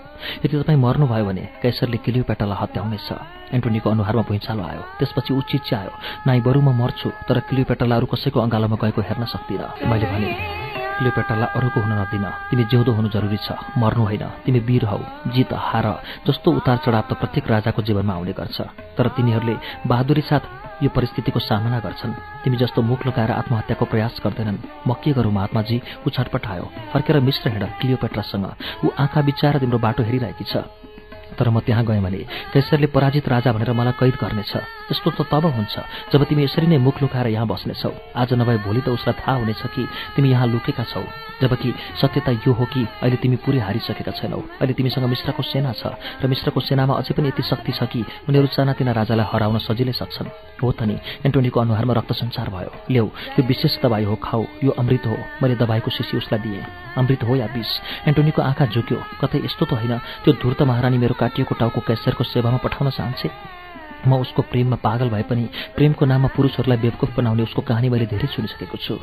यदि 0.43 0.53
तपाईँ 0.58 0.80
मर्नुभयो 0.80 1.26
भने 1.26 1.43
कैसरले 1.61 1.98
क्लियोपेट्रालाई 2.06 2.61
हत्या 2.64 2.83
हुनेछ 2.83 3.09
एन्टोनीको 3.53 3.90
अनुहारमा 3.90 4.24
भुइँचालो 4.27 4.64
आयो। 4.64 4.82
त्यसपछि 5.00 5.32
ऊ 5.33 5.42
चिच्यायो 5.51 5.93
नाइ 6.27 6.40
बरु 6.42 6.61
म 6.61 6.74
मर्छु 6.74 7.09
तर 7.27 7.40
क्लियोपेट्रालाई 7.48 7.98
अरू 7.98 8.08
कसैको 8.09 8.40
अँगालोमा 8.40 8.77
गएको 8.82 9.01
हेर्न 9.01 9.24
सक्दिनँ। 9.30 9.88
मैले 9.90 10.06
भने 10.09 10.32
क्लियोपेट्रालाई 10.98 11.50
अरूको 11.58 11.80
हुन 11.82 11.93
नदिन। 11.93 12.25
तिमी 12.50 12.64
जिउँदो 12.69 12.92
हुनु 12.93 13.09
जरुरी 13.09 13.38
छ। 13.38 13.58
मर्नु 13.77 14.03
होइन। 14.06 14.24
तिमी 14.45 14.59
वीर 14.59 14.85
हौ। 14.85 15.00
जित 15.33 15.53
हार 15.53 15.85
जस्तो 16.27 16.50
उतार 16.51 16.77
चढाव 16.85 17.03
त 17.09 17.14
प्रत्येक 17.17 17.45
राजाको 17.50 17.82
जीवनमा 17.82 18.14
आउने 18.14 18.33
गर्छ। 18.33 18.61
तर 18.98 19.08
तिनीहरूले 19.17 19.56
बहादुरी 19.90 20.22
साथ 20.22 20.43
यो 20.83 20.90
परिस्थितिको 20.90 21.40
सामना 21.40 21.80
गर्छन्। 21.80 22.14
तिमी 22.43 22.58
जस्तो 22.58 22.82
मुख 22.82 23.06
लुकाएर 23.06 23.32
आत्महत्याको 23.32 23.85
प्रयास 23.85 24.22
गर्दैनन्। 24.24 24.58
म 24.88 24.93
के 24.93 25.11
गरौँ 25.14 25.33
महात्माजी? 25.33 25.77
ऊ 26.06 26.09
छटपटायो 26.09 26.66
फर्केर 26.93 27.19
मिश्र 27.19 27.50
हिँड 27.50 27.64
क्लियोपेट्रासँग। 27.82 28.45
ऊ 28.85 28.88
आँखा 28.98 29.22
बिचाएर 29.22 29.58
तिम्रो 29.59 29.80
बाटो 29.80 30.03
हेरिरहेकी 30.03 30.45
छ। 30.45 30.66
तर 31.34 31.50
म 31.50 31.60
त्यहाँ 31.60 31.84
गएँ 31.86 32.02
भने 32.02 32.22
कैसरले 32.53 32.88
पराजित 32.88 33.28
राजा 33.28 33.52
भनेर 33.53 33.72
मलाई 33.74 33.94
कैद 34.00 34.16
गर्नेछ। 34.22 34.53
यस्तो 34.92 35.10
त 35.12 35.22
तब 35.32 35.45
हुन्छ 35.50 35.76
जब 36.14 36.24
तिमी 36.30 36.44
यसरी 36.44 36.68
नै 36.68 36.78
मुख 36.78 37.02
लुकाएर 37.02 37.28
यहाँ 37.34 37.48
बस्नेछौ। 37.48 37.92
आज 38.16 38.34
नभए 38.34 38.58
भोलि 38.66 38.82
त 38.82 38.90
उसलाई 38.94 39.16
थाहा 39.20 39.38
हुनेछ 39.42 39.62
कि 39.74 39.84
तिमी 40.16 40.30
यहाँ 40.30 40.48
लुकेका 40.48 40.84
छौ 40.84 41.03
जबकि 41.42 41.74
सत्यता 42.00 42.32
यो 42.45 42.52
हो 42.53 42.66
कि 42.66 42.82
अहिले 43.02 43.18
तिमी 43.18 43.36
पुरै 43.44 43.60
हारिसकेका 43.60 44.12
छैनौ। 44.12 44.40
अहिले 44.62 44.74
तिमीसँग 44.74 45.06
मिश्रको 45.10 45.44
सेना 45.44 45.72
छ 45.74 45.98
र 46.22 46.28
मिश्रको 46.30 46.60
सेनामा 46.60 46.94
अझै 47.02 47.14
पनि 47.18 47.28
यति 47.28 47.44
शक्ति 47.44 47.72
छ 47.72 47.84
कि 47.92 48.02
उनीहरू 48.30 48.48
सानातिना 48.53 48.92
राजालाई 48.92 49.28
हराउन 49.28 49.58
सजिलै 49.68 49.92
सक्छन्। 49.92 50.30
हो 50.62 50.72
त 50.72 50.88
नि 50.88 50.95
एन्टोनीको 51.26 51.60
अनुहारमा 51.60 51.94
रक्त 52.00 52.12
सञ्चार 52.16 52.48
भयो। 52.48 52.72
ल्याउ 52.92 53.08
यो 53.36 53.42
विशेष 53.44 53.80
दबाई 53.84 54.03
हो 54.03 54.16
खाऊ 54.16 54.44
यो 54.64 54.72
अमृत 54.72 55.06
हो। 55.08 55.18
मैले 55.42 55.56
दबाईको 55.60 55.90
सिसी 55.92 56.18
उसलाई 56.18 56.40
दिएँ। 56.40 56.64
अमृत 56.95 57.24
हो 57.28 57.36
या 57.36 57.48
विष? 57.52 57.72
एन्टोनीको 58.08 58.42
आँखा 58.42 58.66
झुक्यो। 58.72 59.00
कतै 59.20 59.44
यस्तो 59.44 59.66
त 59.66 59.74
होइन 59.76 59.98
त्यो 60.24 60.32
धुर्त 60.40 60.62
महारानी 60.64 60.98
मेरो 60.98 61.16
काटिएको 61.24 61.56
टाउको 61.56 61.80
कैसरको 61.88 62.24
सेवामा 62.27 62.64
पठाउन 62.64 62.90
चाहन्छे 62.92 63.30
म 64.03 64.19
उसको 64.19 64.42
प्रेममा 64.52 64.76
पागल 64.84 65.10
भए 65.10 65.24
पनि 65.24 65.48
प्रेमको 65.76 66.06
नाममा 66.06 66.35
पुरुषहरूलाई 66.35 66.77
बेवकुफ 66.77 67.16
बनाउने 67.18 67.43
उसको 67.43 67.61
कहानी 67.64 67.88
मैले 67.90 68.06
धेरै 68.11 68.27
सुनिसकेको 68.27 68.77
छु। 68.77 69.00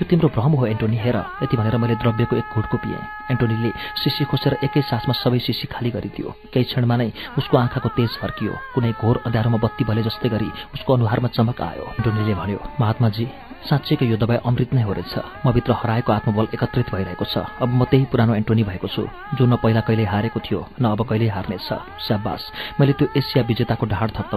यो 0.00 0.04
तिम्रो 0.08 0.28
भ्रम 0.32 0.52
हो 0.56 0.64
एन्टोनी 0.66 0.96
हेर 0.96 1.16
यति 1.44 1.56
भनेर 1.60 1.76
मैले 1.76 1.94
द्रव्यको 2.00 2.36
एक 2.40 2.48
घुटको 2.56 2.76
पिएँ। 2.80 3.04
एन्टोनीले 3.36 3.70
सिसी 4.00 4.24
खोसेर 4.24 4.56
एकै 4.64 4.80
सासमा 4.80 5.14
सबै 5.20 5.38
सिसी 5.44 5.68
खाली 5.68 5.90
गरिदियो। 5.92 6.32
केही 6.56 6.64
क्षणमा 6.72 6.96
नै 6.96 7.12
उसको 7.36 7.56
आँखाको 7.58 7.88
तेज 8.00 8.16
फर्कियो। 8.16 8.52
कुनै 8.74 8.92
घोर 8.96 9.16
अँध्यारोमा 9.28 9.58
बत्ती 9.60 9.84
भले 9.84 10.02
जस्तै 10.08 10.28
गरी 10.32 10.48
उसको 10.72 10.90
अनुहारमा 10.96 11.28
चमक 11.36 11.60
आयो। 11.60 11.84
एन्टोनीले 12.00 12.34
भन्यो 12.40 12.60
महात्माजी 12.80 13.49
साँच्चैको 13.68 14.04
यो 14.04 14.16
दबाई 14.16 14.38
अमृत 14.48 14.72
नै 14.74 14.82
हो 14.82 14.92
रहेछ। 14.92 15.14
म 15.44 15.52
भित्र 15.52 15.72
हराएको 15.80 16.12
आत्मबल 16.12 16.46
एकत्रित 16.54 16.90
भइरहेको 16.90 17.24
छ। 17.24 17.44
अब 17.60 17.68
म 17.68 17.84
त्यही 17.84 18.04
पुरानो 18.08 18.34
एन्टोनी 18.34 18.64
भएको 18.64 18.88
छु 18.88 19.02
जो 19.36 19.46
न 19.46 19.56
पहिला 19.60 19.80
कहिल्यै 19.84 20.08
हारेको 20.08 20.40
थियो 20.40 20.60
न 20.80 20.84
अब 20.90 21.00
कहिल्यै 21.04 21.30
हार्नेछ। 21.30 21.68
स्याबास 22.06 22.42
मैले 22.80 22.92
त्यो 22.96 23.08
एसिया 23.16 23.44
विजेताको 23.44 23.86
ढाड 23.86 24.08
थप्त 24.16 24.34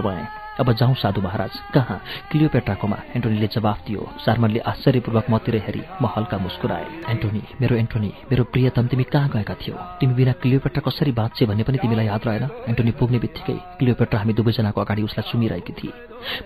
अब 0.60 0.72
जाउँ 0.72 0.94
साधु 0.94 1.20
महाराज। 1.20 1.50
कहाँ? 1.74 1.98
क्लियोपेट्राकोमा। 2.30 2.96
एन्टोनीले 3.16 3.46
जवाफ 3.46 3.78
दियो। 3.86 4.08
सार्मनले 4.24 4.60
आश्चर्यपूर्वक 4.62 5.30
मतिर 5.30 5.56
हेरी। 5.66 5.82
म 6.02 6.06
हल्का 6.06 6.38
मुस्कुराए। 6.38 6.86
एन्टोनी 7.10 7.42
मेरो 7.60 7.76
एन्टोनी 7.76 8.12
मेरो 8.30 8.44
प्रियतम 8.44 8.86
तिमी 8.86 9.04
कहाँ 9.04 9.28
गएका 9.28 9.54
थियौ? 9.54 9.76
तिमी 10.00 10.14
बिना 10.14 10.32
क्लियोपेट्रा 10.32 10.82
कसरी 10.86 11.12
बाँच्छे 11.12 11.46
भन्ने 11.46 11.62
पनि 11.62 11.78
तिमीलाई 11.78 12.06
याद 12.06 12.22
रहेन? 12.26 12.48
एन्टोनी 12.70 12.90
पुग्ने 12.94 13.18
बित्तिकै 13.18 13.58
क्लियोपेट्रा 13.78 14.18
हामी 14.20 14.32
दुवैजनाको 14.32 14.80
अगाडि 14.80 15.02
उसलाई 15.02 15.30
सुमिरहेकी 15.30 15.72
थिए। 15.72 15.92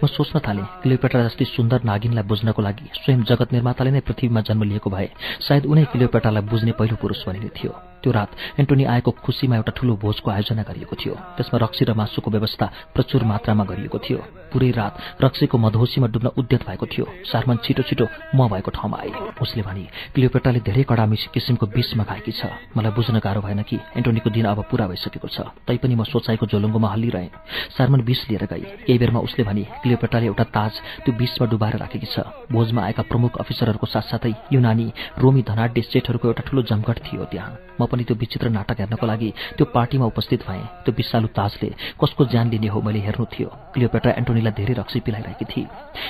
म 0.01 0.07
सोच्न 0.07 0.41
थालेँ 0.41 0.67
क्लियोपेट्रा 0.83 1.29
जस्तै 1.29 1.45
सुन्दर 1.45 1.85
नागिनलाई 1.85 2.25
बुझ्नको 2.25 2.63
लागि 2.63 2.89
स्वयं 3.05 3.23
जगत 3.29 3.53
निर्माताले 3.53 3.91
नै 3.91 4.01
पृथ्वीमा 4.01 4.41
जन्म 4.41 4.63
लिएको 4.73 4.91
भए 4.91 5.09
सायद 5.45 5.67
उनै 5.67 5.85
क्लियोपेट्रालाई 5.93 6.43
बुझ्ने 6.49 6.73
पहिलो 6.73 6.97
पुरुष 6.97 7.29
बनिने 7.29 7.51
थियो। 7.53 7.88
त्यो 8.09 8.17
रात 8.17 8.61
एन्टोनी 8.61 8.85
आएको 8.85 9.11
खुसीमा 9.21 9.57
एउटा 9.57 9.73
ठूलो 9.77 9.93
भोजको 10.01 10.31
आयोजना 10.33 10.63
गरिएको 10.65 10.97
थियो। 10.97 11.15
त्यसमा 11.37 11.57
रक्सी 11.61 11.85
र 11.85 11.93
मासुको 11.93 12.31
व्यवस्था 12.31 12.67
प्रचुर 12.95 13.23
मात्रामा 13.25 13.65
गरिएको 13.69 13.99
थियो। 14.01 14.19
पुरै 14.53 14.71
रात 14.71 15.23
रक्सीको 15.23 15.59
मधोसीमा 15.59 16.07
डुब्न 16.09 16.29
उद्यत 16.39 16.63
भएको 16.69 16.87
थियो। 16.87 17.07
सारमन 17.25 17.57
छिटो 17.65 17.83
छिटो 17.83 18.07
म 18.35 18.49
भएको 18.49 18.71
ठाउँमा 18.71 18.97
आए। 18.99 19.11
उसले 19.43 19.63
भने 19.63 19.85
क्लियोपेट्राले 20.15 20.61
धेरै 20.61 20.83
कडा 20.85 21.07
किसिमको 21.35 21.67
विष 21.67 21.95
मगाएकी 21.97 22.33
छ। 22.33 22.47
मलाई 22.77 22.93
बुझ्न 22.93 23.19
गाह्रो 23.19 23.41
भएन 23.41 23.63
कि 23.63 23.77
एन्टोनीको 23.97 24.31
दिन 24.31 24.47
अब 24.49 24.65
पूरा 24.71 24.87
भइसकेको 24.89 25.29
छ। 25.29 25.41
तैपनि 25.67 25.95
म 25.95 26.05
सोचाइको 26.05 26.47
झोलुङ्गोमा 26.47 26.89
हल्लिरहेँ। 26.89 27.31
सारमन 27.77 28.01
विष 28.01 28.21
लिएर 28.31 28.45
गई। 28.47 28.65
केही 28.87 28.99
बेरमा 28.99 29.21
उसले 29.21 29.45
भने 29.45 29.63
क्लियोपेट्राले 29.83 30.27
एउटा 30.27 30.45
ताज 30.45 30.73
त्यो 31.05 31.13
विषमा 31.15 31.47
डुबाएर 31.47 31.77
राखेकी 31.79 32.07
छ। 32.07 32.21
भोजमा 32.53 32.83
आएका 32.83 33.03
प्रमुख 33.09 33.39
अफिसरहरूको 33.39 33.87
साथसाथै 33.87 34.33
युनानी 34.53 34.87
रोमी 35.19 35.43
धनाड्य 35.43 35.83
सेटहरूको 35.83 36.29
एउटा 36.29 36.43
ठूलो 36.49 36.63
जमघट 36.63 36.99
थियो 37.07 37.25
त्यहाँ। 37.25 37.53
म 37.81 37.87
पनि 37.87 38.05
त्यो 38.05 38.17
विचित्र 38.17 38.49
नाटक 38.49 38.81
हेर्नको 38.81 39.07
लागि 39.07 39.31
त्यो 39.57 39.65
पार्टीमा 39.75 40.07
उपस्थित 40.07 40.41
भएँ। 40.49 40.65
त्यो 40.85 40.93
विषालु 40.97 41.29
ताजले 41.31 41.69
कसको 42.01 42.25
ज्यान 42.27 42.51
लिने 42.51 42.69
हो 42.69 42.81
मैले 42.83 43.01
हेर्नु 43.01 43.25
थियो। 43.29 43.49
क्लियोपेट्रा 43.75 44.13
एन्टोनीलाई 44.39 44.55
धेरै 44.55 44.75
रक्सी 44.79 45.01
पिलाइरहेकी 45.03 45.45
थिए 45.45 45.67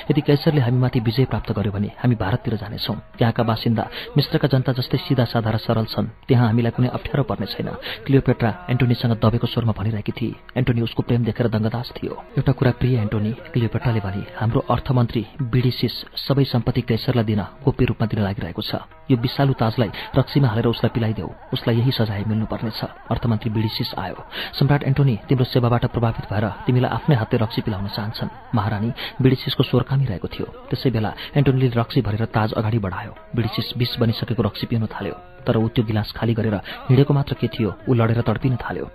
यदि 0.09 0.21
कैसरले 0.21 0.61
हामीमाथि 0.61 0.99
विजय 1.01 1.25
प्राप्त 1.25 1.51
गर्यो 1.57 1.71
भने 1.71 1.89
हामी 1.97 2.15
भारततिर 2.15 2.55
जानेछौँ। 2.61 2.95
त्यहाँका 3.17 3.43
बासिन्दा 3.43 3.83
मिश्रका 4.17 4.47
जनता 4.53 4.71
जस्तै 4.77 4.97
सिधा 4.97 5.25
साधा 5.25 5.49
र 5.49 5.57
सरल 5.57 5.85
छन्। 5.89 6.07
त्यहाँ 6.29 6.47
हामीलाई 6.47 6.71
कुनै 6.77 6.89
अप्ठ्यारो 6.93 7.23
पर्ने 7.25 7.45
छैन। 7.49 7.69
क्लियोपेट्रा 8.05 8.49
एन्टोनीसँग 8.69 9.13
दबेको 9.17 9.47
स्वरमा 9.49 9.73
भनिरहेकी 9.73 10.13
थिए 10.13 10.33
एन्टोनी 10.59 10.81
उसको 10.85 11.01
प्रेम 11.09 11.25
देखेर 11.25 11.47
दङ्गदास 11.49 11.87
थियो। 11.97 12.13
एउटा 12.37 12.51
कुरा 12.53 12.71
प्रिय 12.79 12.95
एन्टोनी 13.01 13.31
क्लियोपेट्राले 13.53 13.99
भने 14.05 14.23
हाम्रो 14.37 14.59
अर्थमन्त्री 14.69 15.21
बिडिसिस 15.43 15.93
सबै 16.27 16.45
सम्पत्ति 16.45 16.81
कैसरलाई 16.85 17.25
दिन 17.25 17.41
गोप्य 17.65 17.85
रूपमा 17.89 18.05
दिन 18.05 18.19
लागिरहेको 18.21 18.61
छ। 18.61 18.85
यो 19.09 19.17
विषालु 19.17 19.53
ताजलाई 19.57 19.89
रक्सीमा 20.15 20.47
हालेर 20.47 20.67
उसलाई 20.69 20.91
पिलाइदेऊ। 20.93 21.29
उसलाई 21.53 21.75
यही 21.81 21.91
सजाय 21.97 22.23
मिल्नुपर्नेछ 22.29 22.81
अर्थमन्त्री 23.09 23.49
बिडिसिस 23.49 23.89
आयो। 23.97 24.17
सम्राट 24.53 24.83
एन्टोनी 24.83 25.15
तिम्रो 25.25 25.45
सेवाबाट 25.49 25.85
प्रभावित 25.89 26.25
भएर 26.29 26.45
तिमीलाई 26.65 26.91
आफ्नै 26.93 27.15
हातले 27.17 27.37
रक्सी 27.41 27.61
पिलाउन 27.65 27.87
चाहन्छन् 28.19 28.55
महारानी 28.55 28.91
बिडिसिसको 29.21 29.63
स्वर 29.63 29.83
कामिरहेको 29.83 30.27
थियो। 30.27 30.45
त्यसै 30.69 30.89
बेला 30.91 31.11
एन्टोनीले 31.35 31.67
रक्सी 31.75 32.01
भरेर 32.01 32.25
ताज 32.35 32.53
अगाडि 32.59 32.79
बढायो। 32.79 33.13
बिडिसिस 33.35 33.77
बिस 33.77 33.91
बनिसकेको 33.99 34.43
रक्सी 34.43 34.65
पिउन 34.67 34.85
थाल्यो। 34.85 35.15
तर 35.47 35.55
ऊ 35.57 35.67
त्यो 35.71 35.83
गिलास 35.85 36.11
खाली 36.11 36.33
गरेर 36.33 36.55
हिँडेको 36.89 37.13
मात्र 37.13 37.33
के 37.39 37.47
थियो 37.47 37.69
ऊ 37.87 37.93
लडेर 37.93 38.21
तडपिन 38.21 38.55
थाल्यो। 38.59 38.85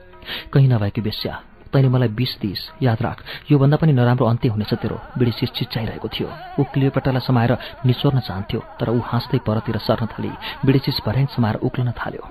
कहीँ 0.52 0.68
नभएकी 0.68 1.00
बेस्या। 1.00 1.32
तैँले 1.74 1.88
मलाई 1.90 2.08
बिस 2.14 2.38
दिइस। 2.40 2.62
याद 2.82 3.02
राख 3.02 3.18
योभन्दा 3.50 3.76
पनि 3.82 3.92
नराम्रो 3.92 4.26
अन्त्य 4.26 4.48
हुनेछ 4.54 4.72
तेरो। 4.78 4.98
बिडिसिस 5.18 5.50
चिच्चाइरहेको 5.58 6.08
थियो। 6.08 6.28
ऊ 6.58 6.62
क्लियोपेटालाई 6.70 7.26
समाएर 7.26 7.52
निचोर्न 7.86 8.18
चाहन्थ्यो 8.22 8.60
तर 8.78 8.88
ऊ 8.94 8.98
हाँस्दै 9.02 9.38
परतिर 9.42 9.78
सर्न 9.82 10.06
थाली। 10.14 10.30
बिडिसिस 10.66 11.02
भर्याङ 11.06 11.26
समाएर 11.34 11.56
उक्लन 11.66 11.90
थाल्यो। 11.98 12.24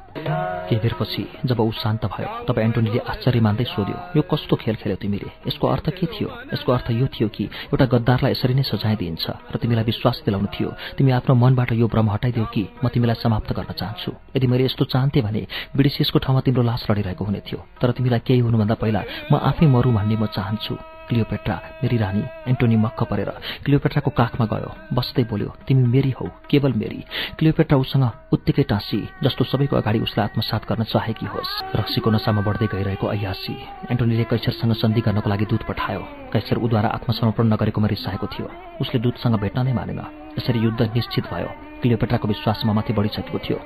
केही 0.64 0.80
बेरपछि 0.80 1.24
जब 1.46 1.60
ऊ 1.60 1.72
शान्त 1.76 2.06
भयो 2.08 2.30
तब 2.48 2.60
एन्टोनीले 2.60 3.00
आश्चर्य 3.04 3.40
मान्दै 3.44 3.64
सोध्यो 3.68 3.98
यो 4.16 4.22
कस्तो 4.32 4.56
खेल 4.56 4.76
खेल्यो 4.80 4.98
तिमीले? 5.04 5.30
यसको 5.48 5.68
अर्थ 5.68 5.90
के 5.92 6.06
थियो? 6.08 6.30
यसको 6.54 6.72
अर्थ 6.72 6.88
यो 6.92 7.08
थियो 7.12 7.28
कि 7.28 7.44
एउटा 7.44 7.86
गद्दारलाई 7.92 8.32
यसरी 8.32 8.54
नै 8.56 8.64
सजाय 8.64 8.96
दिइन्छ 8.96 9.26
र 9.52 9.56
तिमीलाई 9.60 9.84
विश्वास 9.84 10.24
दिलाउनु 10.24 10.48
थियो? 10.56 10.70
तिमी 10.98 11.12
आफ्नो 11.20 11.36
मनबाट 11.36 11.72
यो 11.76 11.88
भ्रम 11.92 12.08
हटाइदेऊ 12.16 12.46
कि 12.48 12.64
म 12.80 12.88
तिमीलाई 12.88 13.20
समाप्त 13.20 13.52
गर्न 13.52 13.72
चाहन्छु? 13.76 14.12
यदि 14.36 14.48
मैले 14.48 14.64
यस्तो 14.64 14.86
चाहन्थेँ 14.88 15.24
भने 15.24 15.42
बिडिसिसको 15.76 16.20
ठाउँमा 16.24 16.42
तिम्रो 16.48 16.64
लास 16.64 16.88
लडिरहेको 16.90 17.24
हुने 17.26 17.42
थियो। 17.44 17.60
तर 17.82 17.92
तिमीलाई 17.92 18.22
केही 18.24 18.40
हुनुभन्दा 18.40 18.76
पहिला 18.80 19.02
आफै 19.40 19.66
मरु 19.68 19.92
भन्ने 19.92 20.16
म 20.16 20.26
चाहन्छु। 20.28 20.76
क्लियोपेट्रा 21.04 21.56
मेरी 21.84 21.98
रानी 21.98 22.24
एन्टोनी 22.48 22.76
मक्क 22.76 23.04
परेर। 23.04 23.30
क्लियोपेट्राको 23.66 24.12
काखमा 24.16 24.46
गयो। 24.48 24.72
बस्दै 24.96 25.24
बोल्यो 25.28 25.52
तिमी 25.68 25.84
मेरी 25.84 26.12
हौ 26.16 26.28
केवल 26.50 26.74
मेरी 26.74 27.04
क्लियोपेट्रा 27.38 27.78
उसँग 27.78 28.06
उत्तिकै 28.32 28.64
टाँसी 28.64 29.00
जस्तो 29.24 29.44
सबैको 29.44 29.76
अगाडि 29.76 30.00
उसलाई 30.00 30.26
आत्मसात 30.32 30.64
गर्न 30.64 30.84
चाहेकी 30.88 31.26
होस्। 31.28 31.52
रक्सीको 31.76 32.10
नसामा 32.10 32.42
बढ्दै 32.48 32.68
गइरहेको 32.72 33.08
अयासी 33.08 33.56
एन्टोनीले 33.92 34.24
कैसरसँग 34.32 34.74
सन्धि 34.80 35.02
गर्नको 35.04 35.30
लागि 35.30 35.46
दूत 35.52 35.64
पठायो। 35.68 36.32
कैसर 36.32 36.64
उद्वारा 36.64 36.90
आत्मसमर्पण 36.98 37.46
नगरेकोमा 37.52 37.88
रिसाएको 37.88 38.28
थियो। 38.32 38.48
उसले 38.82 39.00
दूतसँग 39.04 39.36
भेट्न 39.44 39.60
नै 39.68 39.74
मानेन। 39.76 40.23
यसरी 40.40 40.60
युद्ध 40.60 40.82
निश्चित 40.96 41.26
भयो। 41.34 41.52
क्लियोपेट्राको 41.84 42.28
विश्वासमा 42.28 42.74
माथि 42.74 42.94
बढिसकेको 42.96 43.40
थियो। 43.44 43.58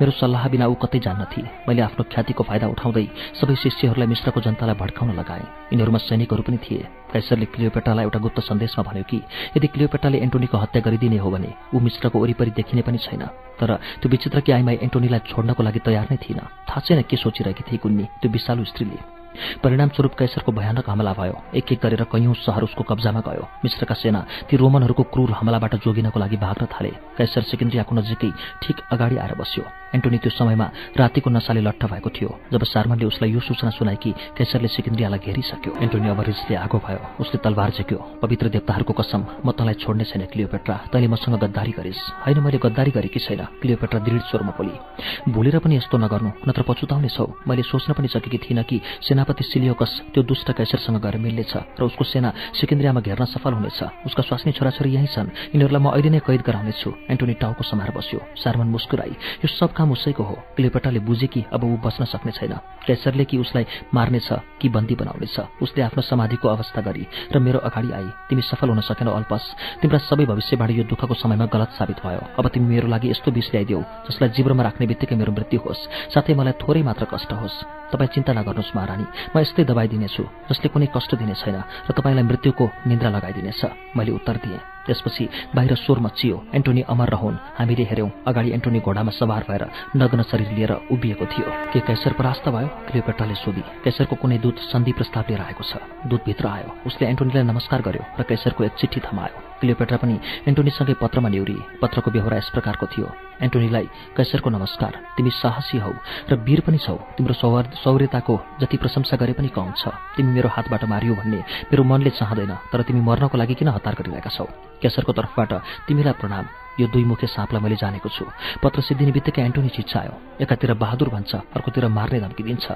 मेरो 0.00 0.10
सल्लाह 0.16 0.48
बिना 0.48 0.66
ऊ 0.66 0.74
कतै 0.80 0.98
जान्न 1.04 1.24
थिए। 1.28 1.68
मैले 1.68 1.82
आफ्नो 1.84 2.04
ख्यातिको 2.08 2.42
फाइदा 2.48 2.66
उठाउँदै 2.72 3.04
सबै 3.36 3.54
शिष्यहरूलाई 3.54 4.08
मिश्रको 4.08 4.40
जनतालाई 4.40 4.76
भड्काउन 4.80 5.12
लगाएँ। 5.20 5.44
यिनीहरूमा 5.76 6.00
सैनिकहरू 6.00 6.42
पनि 6.48 6.58
थिए। 6.64 6.88
कैसरले 7.12 7.46
क्लियोपेट्रालाई 7.52 8.04
एउटा 8.08 8.18
गुप्त 8.24 8.40
सन्देशमा 8.40 8.82
भन्यो 8.88 9.04
कि 9.04 9.18
यदि 9.56 9.66
क्लियोपेट्राले 9.68 10.18
एन्टोनीको 10.24 10.56
हत्या 10.56 10.80
गरिदिने 10.80 11.18
हो 11.20 11.28
भने 11.28 11.52
ऊ 11.74 11.76
मिश्रको 11.76 12.16
वरिपरि 12.16 12.56
देखिने 12.56 12.82
पनि 12.88 12.98
छैन। 13.04 13.22
तर 13.60 13.76
त्यो 14.00 14.08
विचित्र 14.08 14.40
कि 14.40 14.52
आइमाई 14.52 14.78
एन्टोनीलाई 14.88 15.20
छोड्नको 15.28 15.62
लागि 15.62 15.80
तयार 15.84 16.08
नै 16.08 16.16
थिइन 16.16 16.40
थाहा 16.40 16.80
छैन 16.80 17.04
के 17.04 17.16
सोचिरहेकी 17.20 17.68
थिए 17.68 17.78
कुन्नी 17.84 18.04
त्यो 18.24 18.32
विशालु 18.32 18.64
स्त्रीले। 18.64 19.17
परिणामस्वरूप 19.62 20.14
कैसरको 20.14 20.52
भयानक 20.52 20.90
हमला 20.90 21.12
भयो। 21.12 21.36
एक 21.54 21.72
एक 21.72 21.80
गरेर 21.82 22.02
कैयौं 22.12 22.34
सहर 22.34 22.62
उसको 22.62 22.82
कब्जामा 22.84 23.20
गयो। 23.20 23.44
मिश्रका 23.64 23.94
सेना 23.94 24.20
ती 24.50 24.56
रोमनहरूको 24.56 25.02
क्रूर 25.02 25.30
हमलाबाट 25.30 25.74
जोगिनको 25.84 26.18
लागि 26.18 26.36
भाग्न 26.36 26.66
थाले। 26.66 26.92
कैसर 27.18 27.42
सिकिन्द्रियाको 27.42 27.94
नजिकै 27.94 28.30
ठिक 28.62 28.76
अगाडि 28.92 29.16
आएर 29.16 29.34
बस्यो। 29.34 29.64
एन्टोनी 29.94 30.18
त्यो 30.18 30.30
समयमा 30.30 30.66
रातिको 30.96 31.30
नसाले 31.30 31.60
लट्ठ 31.60 31.84
भएको 31.84 32.10
थियो 32.10 32.30
जब 32.52 32.62
सार्मनले 32.64 33.04
उसलाई 33.04 33.30
यो 33.32 33.40
सूचना 33.40 33.70
सुनाए 33.70 33.96
कि 33.96 34.10
कैसरले 34.36 34.68
सिकिन्द्रियालाई 34.68 35.18
घेरिसक्यो। 35.18 35.72
एन्टोनी 35.80 36.08
अब 36.08 36.20
रिसले 36.20 36.56
आगो 36.56 36.78
भयो। 36.78 37.00
उसले 37.20 37.38
तलवार 37.40 37.70
झेक्यो। 37.70 37.98
पवित्र 38.22 38.48
देवताहरूको 38.48 38.92
कसम 38.92 39.20
म 39.44 39.52
तँलाई 39.52 39.74
छोड्ने 39.74 40.04
छैन 40.04 40.26
क्लियोपेट्रा। 40.28 40.76
तैँले 40.92 41.08
मसँग 41.08 41.38
गद्दारी 41.40 41.72
गरिस्। 41.72 42.00
होइन 42.26 42.40
मैले 42.40 42.58
गद्दारी 42.58 42.90
गरेकी 42.90 43.20
छैन? 43.20 43.40
क्लियोपेट्रा 43.62 44.00
दृढ 44.00 44.20
स्वरमा 44.28 44.52
बोली। 44.58 45.32
भोलेर 45.32 45.58
पनि 45.58 45.76
यस्तो 45.76 45.96
नगर्नु 45.98 46.30
नत्र 46.48 46.62
पछुताउने 46.68 47.08
छौ। 47.08 47.26
मैले 47.48 47.62
सोच्न 47.62 47.92
पनि 47.92 48.08
सकेकी 48.08 48.38
थिइनँ 48.38 48.64
कि 48.64 48.80
सेनापति 49.28 49.44
सिलियोकस 49.44 49.92
त्यो 50.14 50.22
दुष्ट 50.24 50.52
कैसरसँग 50.56 50.96
गएर 51.04 51.16
मिल्नेछ 51.20 51.52
र 51.76 51.84
उसको 51.84 52.04
सेना 52.04 52.32
सिकिन्द्रियामा 52.56 53.00
घेर्न 53.00 53.24
सफल 53.28 53.52
हुनेछ। 53.52 53.80
उसका 54.08 54.22
स्वास्नी 54.24 54.52
छोराछोरी 54.56 54.90
यहीँ 54.96 55.06
छन्। 55.06 55.28
यिनीहरूलाई 55.52 55.82
म 55.84 55.92
अहिले 55.92 56.10
नै 56.10 56.20
कैद 56.24 56.40
गराउनेछु। 56.40 56.90
एन्टोनी 57.12 57.34
टाउको 57.36 57.62
समाएर 57.68 57.92
बस्यो। 57.92 58.20
सार्मन 58.40 58.72
मुस्कुराई। 58.72 59.12
यो 59.44 59.48
सब 59.52 59.72
काम 59.76 59.92
उसैको 59.92 60.22
हो। 60.24 60.34
क्लियोपेटाले 60.56 61.00
बुझे 61.04 61.26
कि 61.28 61.44
अब 61.52 61.60
ऊ 61.60 61.76
बस्न 61.76 62.04
सक्ने 62.08 62.32
छैन। 62.32 62.56
कैसरले 62.88 63.24
कि 63.28 63.36
उसलाई 63.36 63.66
मार्नेछ 63.92 64.28
कि 64.60 64.68
बन्दी 64.72 64.94
बनाउनेछ। 64.96 65.36
उसले 65.60 65.82
आफ्नो 65.84 66.02
समाधिको 66.08 66.48
अवस्था 66.48 66.80
गरी 66.80 67.04
र 67.28 67.38
मेरो 67.38 67.58
अगाडि 67.68 67.92
आई। 67.92 68.08
तिमी 68.32 68.42
सफल 68.42 68.68
हुन 68.72 68.80
सकेनौ 68.80 69.12
अल्पस। 69.12 69.44
तिम्रा 69.84 69.98
सबै 70.08 70.24
भविष्यबाट 70.24 70.70
यो 70.70 70.84
दुःखको 70.88 71.14
समयमा 71.14 71.46
गलत 71.52 71.76
साबित 71.76 72.00
भयो। 72.00 72.24
अब 72.40 72.48
तिमी 72.48 72.66
मेरो 72.66 72.88
लागि 72.88 73.10
यस्तो 73.12 73.30
विष 73.30 73.52
ल्याइदेऊ 73.52 73.80
जसलाई 74.08 74.28
जिब्रोमा 74.32 74.62
राख्ने 74.64 74.86
बित्तिकै 74.88 75.16
मेरो 75.16 75.32
मृत्यु 75.32 75.60
होस्। 75.60 76.12
साथै 76.16 76.32
मलाई 76.32 76.56
थोरै 76.56 76.82
मात्र 76.82 77.04
कष्ट 77.12 77.32
होस्। 77.32 77.56
तपाईँ 77.92 78.08
चिन्ता 78.08 78.32
नगर्नुहोस् 78.32 78.76
महारानी। 78.76 79.04
म 79.32 79.34
यस्तै 79.38 79.64
दबाई 79.64 79.88
दिनेछु 79.88 80.22
जसले 80.48 80.68
कुनै 80.72 80.88
कष्ट 80.94 81.10
दिने 81.20 81.34
छैन 81.34 81.58
र 81.88 81.90
तपाईँलाई 81.92 82.24
मृत्युको 82.24 82.64
निन्द्रा 82.88 83.10
लगाइदिनेछ। 83.16 83.62
मैले 83.96 84.10
उत्तर 84.18 84.36
दिएँ। 84.42 84.77
त्यसपछि 84.88 85.28
बाहिर 85.54 85.74
स्वर 85.76 85.98
मचियो 86.00 86.36
एन्टोनी 86.56 86.82
अमर 86.88 87.08
रहन्। 87.14 87.36
हामीले 87.58 87.84
हेऱ्यौँ 87.84 88.10
अगाडि 88.26 88.50
एन्टोनी 88.56 88.80
घोडामा 88.80 89.12
सवार 89.12 89.44
भएर 89.48 89.64
नग्न 89.96 90.22
शरीर 90.24 90.50
लिएर 90.56 90.72
उभिएको 90.88 91.26
थियो। 91.28 91.48
के 91.72 91.80
कैसर 91.84 92.12
परास्त 92.16 92.48
भयो? 92.48 92.68
क्लियोपेट्राले 92.88 93.34
सोधी। 93.34 93.62
कैसरको 93.84 94.16
कुनै 94.16 94.38
दूत 94.40 94.56
सन्धि 94.72 94.92
प्रस्ताव 94.96 95.24
लिएर 95.28 95.42
आएको 95.44 95.62
छ। 95.62 95.76
दूतभित्र 96.08 96.46
आयो। 96.48 96.68
उसले 96.88 97.04
एन्टोनीलाई 97.06 97.44
नमस्कार 97.44 97.80
गर्यो 97.84 98.02
र 98.16 98.22
कैसरको 98.24 98.64
एक 98.64 98.74
चिठी 98.80 99.00
थमायो। 99.04 99.36
क्लियोपेट्रा 99.60 99.96
पनि 99.98 100.16
एन्टोनीसँगै 100.48 100.94
पत्रमा 101.02 101.28
न्युरी 101.28 101.58
पत्रको 101.82 102.10
व्यवहार 102.14 102.34
यस 102.38 102.50
प्रकारको 102.54 102.86
थियो। 102.86 103.06
एन्टोनीलाई 103.42 103.86
कैसरको 104.16 104.50
नमस्कार 104.50 104.92
तिमी 105.18 105.30
साहसी 105.34 105.78
हौ 105.78 105.92
र 106.30 106.34
वीर 106.46 106.60
पनि 106.62 106.78
छौ। 106.78 106.94
तिम्रो 107.18 107.34
सौर 107.34 107.64
सौर्यताको 107.82 108.34
जति 108.62 108.76
प्रशंसा 108.78 109.16
गरे 109.18 109.34
पनि 109.34 109.50
कम 109.50 109.74
छ। 109.74 109.90
तिमी 110.14 110.30
मेरो 110.30 110.48
हातबाट 110.48 110.84
मारियो 110.86 111.14
भन्ने 111.14 111.42
मेरो 111.74 111.82
मनले 111.82 112.10
चाहँदैन 112.14 112.54
तर 112.70 112.82
तिमी 112.86 113.02
मर्नको 113.02 113.34
लागि 113.38 113.54
किन 113.58 113.68
हतार 113.74 113.94
गरिरहेका 113.98 114.30
छौ? 114.30 114.46
केसरको 114.82 115.12
तर्फबाट 115.12 115.52
तिमीलाई 115.86 116.14
प्रणाम। 116.20 116.44
यो 116.80 116.86
दुई 116.86 117.04
मुखे 117.04 117.26
साँपलाई 117.26 117.62
मैले 117.62 117.76
जानेको 117.76 118.08
छु। 118.08 118.24
पत्र 118.62 118.80
सिद्धिने 118.86 119.12
बित्तिकै 119.12 119.42
एन्टोनी 119.42 119.68
चिच्चायो 119.68 120.14
एकातिर 120.42 120.74
बहादुर 120.78 121.08
भन्छ 121.10 121.34
अर्कोतिर 121.34 121.88
मार्ने 121.90 122.20
धम्की 122.22 122.42
दिन्छ। 122.42 122.66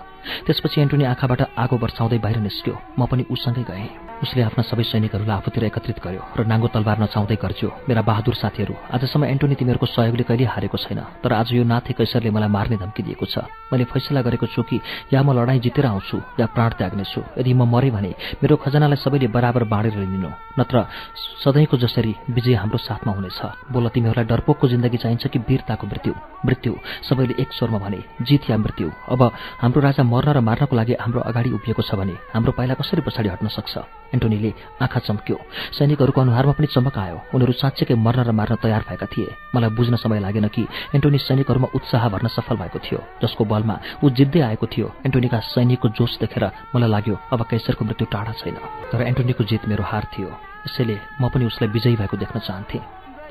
त्यसपछि 0.46 0.80
एन्टोनी 0.80 1.04
आँखाबाट 1.06 1.40
आगो 1.54 1.76
वर्षाउँदै 1.78 2.18
बाहिर 2.18 2.38
निस्क्यो। 2.42 2.74
म 2.98 3.06
पनि 3.06 3.22
उसँगै 3.30 3.62
गएँ। 3.62 4.11
उसले 4.22 4.42
आफ्ना 4.42 4.62
सबै 4.62 4.84
सैनिकहरूलाई 4.86 5.36
आफूतिर 5.36 5.64
एकत्रित 5.64 5.98
गर्यो 6.04 6.22
र 6.38 6.40
नाङ्गो 6.46 6.68
तलवार 6.74 6.98
नचाउँदै 7.02 7.36
गर्छ्यो 7.42 7.68
मेरा 7.88 8.02
बहादुर 8.06 8.34
साथीहरू 8.38 8.74
आजसम्म 8.94 9.24
एन्टोनी 9.34 9.54
तिमीहरूको 9.58 9.86
सहयोगले 9.86 10.24
कहिले 10.30 10.46
हारेको 10.46 10.78
छैन 10.78 11.00
तर 11.22 11.32
आज 11.32 11.52
यो 11.52 11.64
नाथे 11.64 11.92
कैसरले 11.98 12.30
मलाई 12.30 12.48
मार्ने 12.48 12.76
धम्की 12.82 13.02
दिएको 13.02 13.26
छ। 13.26 13.50
मैले 13.72 13.84
फैसला 13.90 14.22
गरेको 14.22 14.46
छु 14.46 14.62
कि 14.62 14.80
या 15.12 15.22
म 15.22 15.34
लडाईँ 15.34 15.60
जितेर 15.60 15.86
आउँछु 15.86 16.16
या 16.40 16.46
प्राण 16.54 16.70
त्याग्नेछु। 16.78 17.20
यदि 17.38 17.52
म 17.52 17.66
मरेँ 17.66 17.90
भने 17.90 18.10
मेरो 18.42 18.56
खजनालाई 18.62 18.98
सबैले 19.02 19.28
बराबर 19.32 19.64
बाँडेर 19.64 19.96
लिनु 19.98 20.30
नत्र 20.58 20.76
सधैँको 21.42 21.76
जसरी 21.82 22.14
विजय 22.30 22.54
हाम्रो 22.62 22.78
साथमा 22.78 23.12
हुनेछ। 23.12 23.40
बोल 23.72 23.88
तिमीहरूलाई 23.90 24.26
डरपोकको 24.30 24.68
जिन्दगी 24.68 24.98
चाहिन्छ 25.02 25.26
कि 25.26 25.38
वीरताको 25.48 25.86
मृत्यु? 25.86 26.12
मृत्यु 26.46 26.72
सबैले 27.08 27.34
एक 27.42 27.50
स्वरमा 27.52 27.78
भने 27.78 27.98
जित 28.22 28.50
या 28.50 28.56
मृत्यु? 28.56 28.88
अब 29.08 29.20
हाम्रो 29.62 29.80
राजा 29.82 30.02
मर्न 30.04 30.28
र 30.36 30.40
मार्नको 30.40 30.76
लागि 30.76 30.94
हाम्रो 31.00 31.20
अगाडि 31.26 31.50
उभिएको 31.56 31.82
छ 31.82 31.94
भने 31.98 32.14
हाम्रो 32.34 32.52
पाइला 32.52 32.74
कसरी 32.78 33.02
पछाडि 33.02 33.28
हट्न 33.28 33.48
सक्छ? 33.48 33.74
एन्टोनीले 34.14 34.52
आँखा 34.82 35.00
चम्क्यो। 35.00 35.36
सैनिकहरूको 35.78 36.20
अनुहारमा 36.20 36.52
पनि 36.52 36.66
चमक 36.66 36.98
आयो। 36.98 37.16
उनीहरू 37.34 37.52
साँच्चैकै 37.52 37.94
मर्न 37.94 38.20
र 38.22 38.30
मार्न 38.32 38.54
तयार 38.62 38.84
भएका 38.88 39.06
थिए। 39.06 39.28
मलाई 39.54 39.70
बुझ्न 39.70 39.96
समय 39.96 40.20
लागेन 40.20 40.48
कि 40.48 40.66
एन्टोनी 40.94 41.18
सैनिकहरूमा 41.18 41.68
उत्साह 41.74 42.08
भर्न 42.08 42.28
सफल 42.28 42.56
भएको 42.56 42.78
थियो। 42.78 43.00
जसको 43.22 43.44
बलमा 43.44 43.76
ऊ 44.04 44.10
जित्दै 44.10 44.40
आएको 44.40 44.66
थियो। 44.66 44.86
एन्टोनीका 45.06 45.38
सैनिकको 45.52 45.88
जोस 45.96 46.18
देखेर 46.20 46.44
मलाई 46.74 46.90
लाग्यो 46.90 47.16
अब 47.32 47.40
कैसरको 47.50 47.84
मृत्यु 47.84 48.06
टाढा 48.12 48.32
छैन। 48.32 48.56
तर 48.92 49.02
एन्टोनीको 49.02 49.44
जित 49.44 49.68
मेरो 49.68 49.84
हार 49.84 50.06
थियो। 50.12 50.28
यसैले 50.66 50.98
म 51.20 51.28
पनि 51.28 51.44
उसलाई 51.46 51.70
विजयी 51.70 51.96
भएको 51.96 52.16
देख्न 52.16 52.38
चाहन्थेँ। 52.40 52.82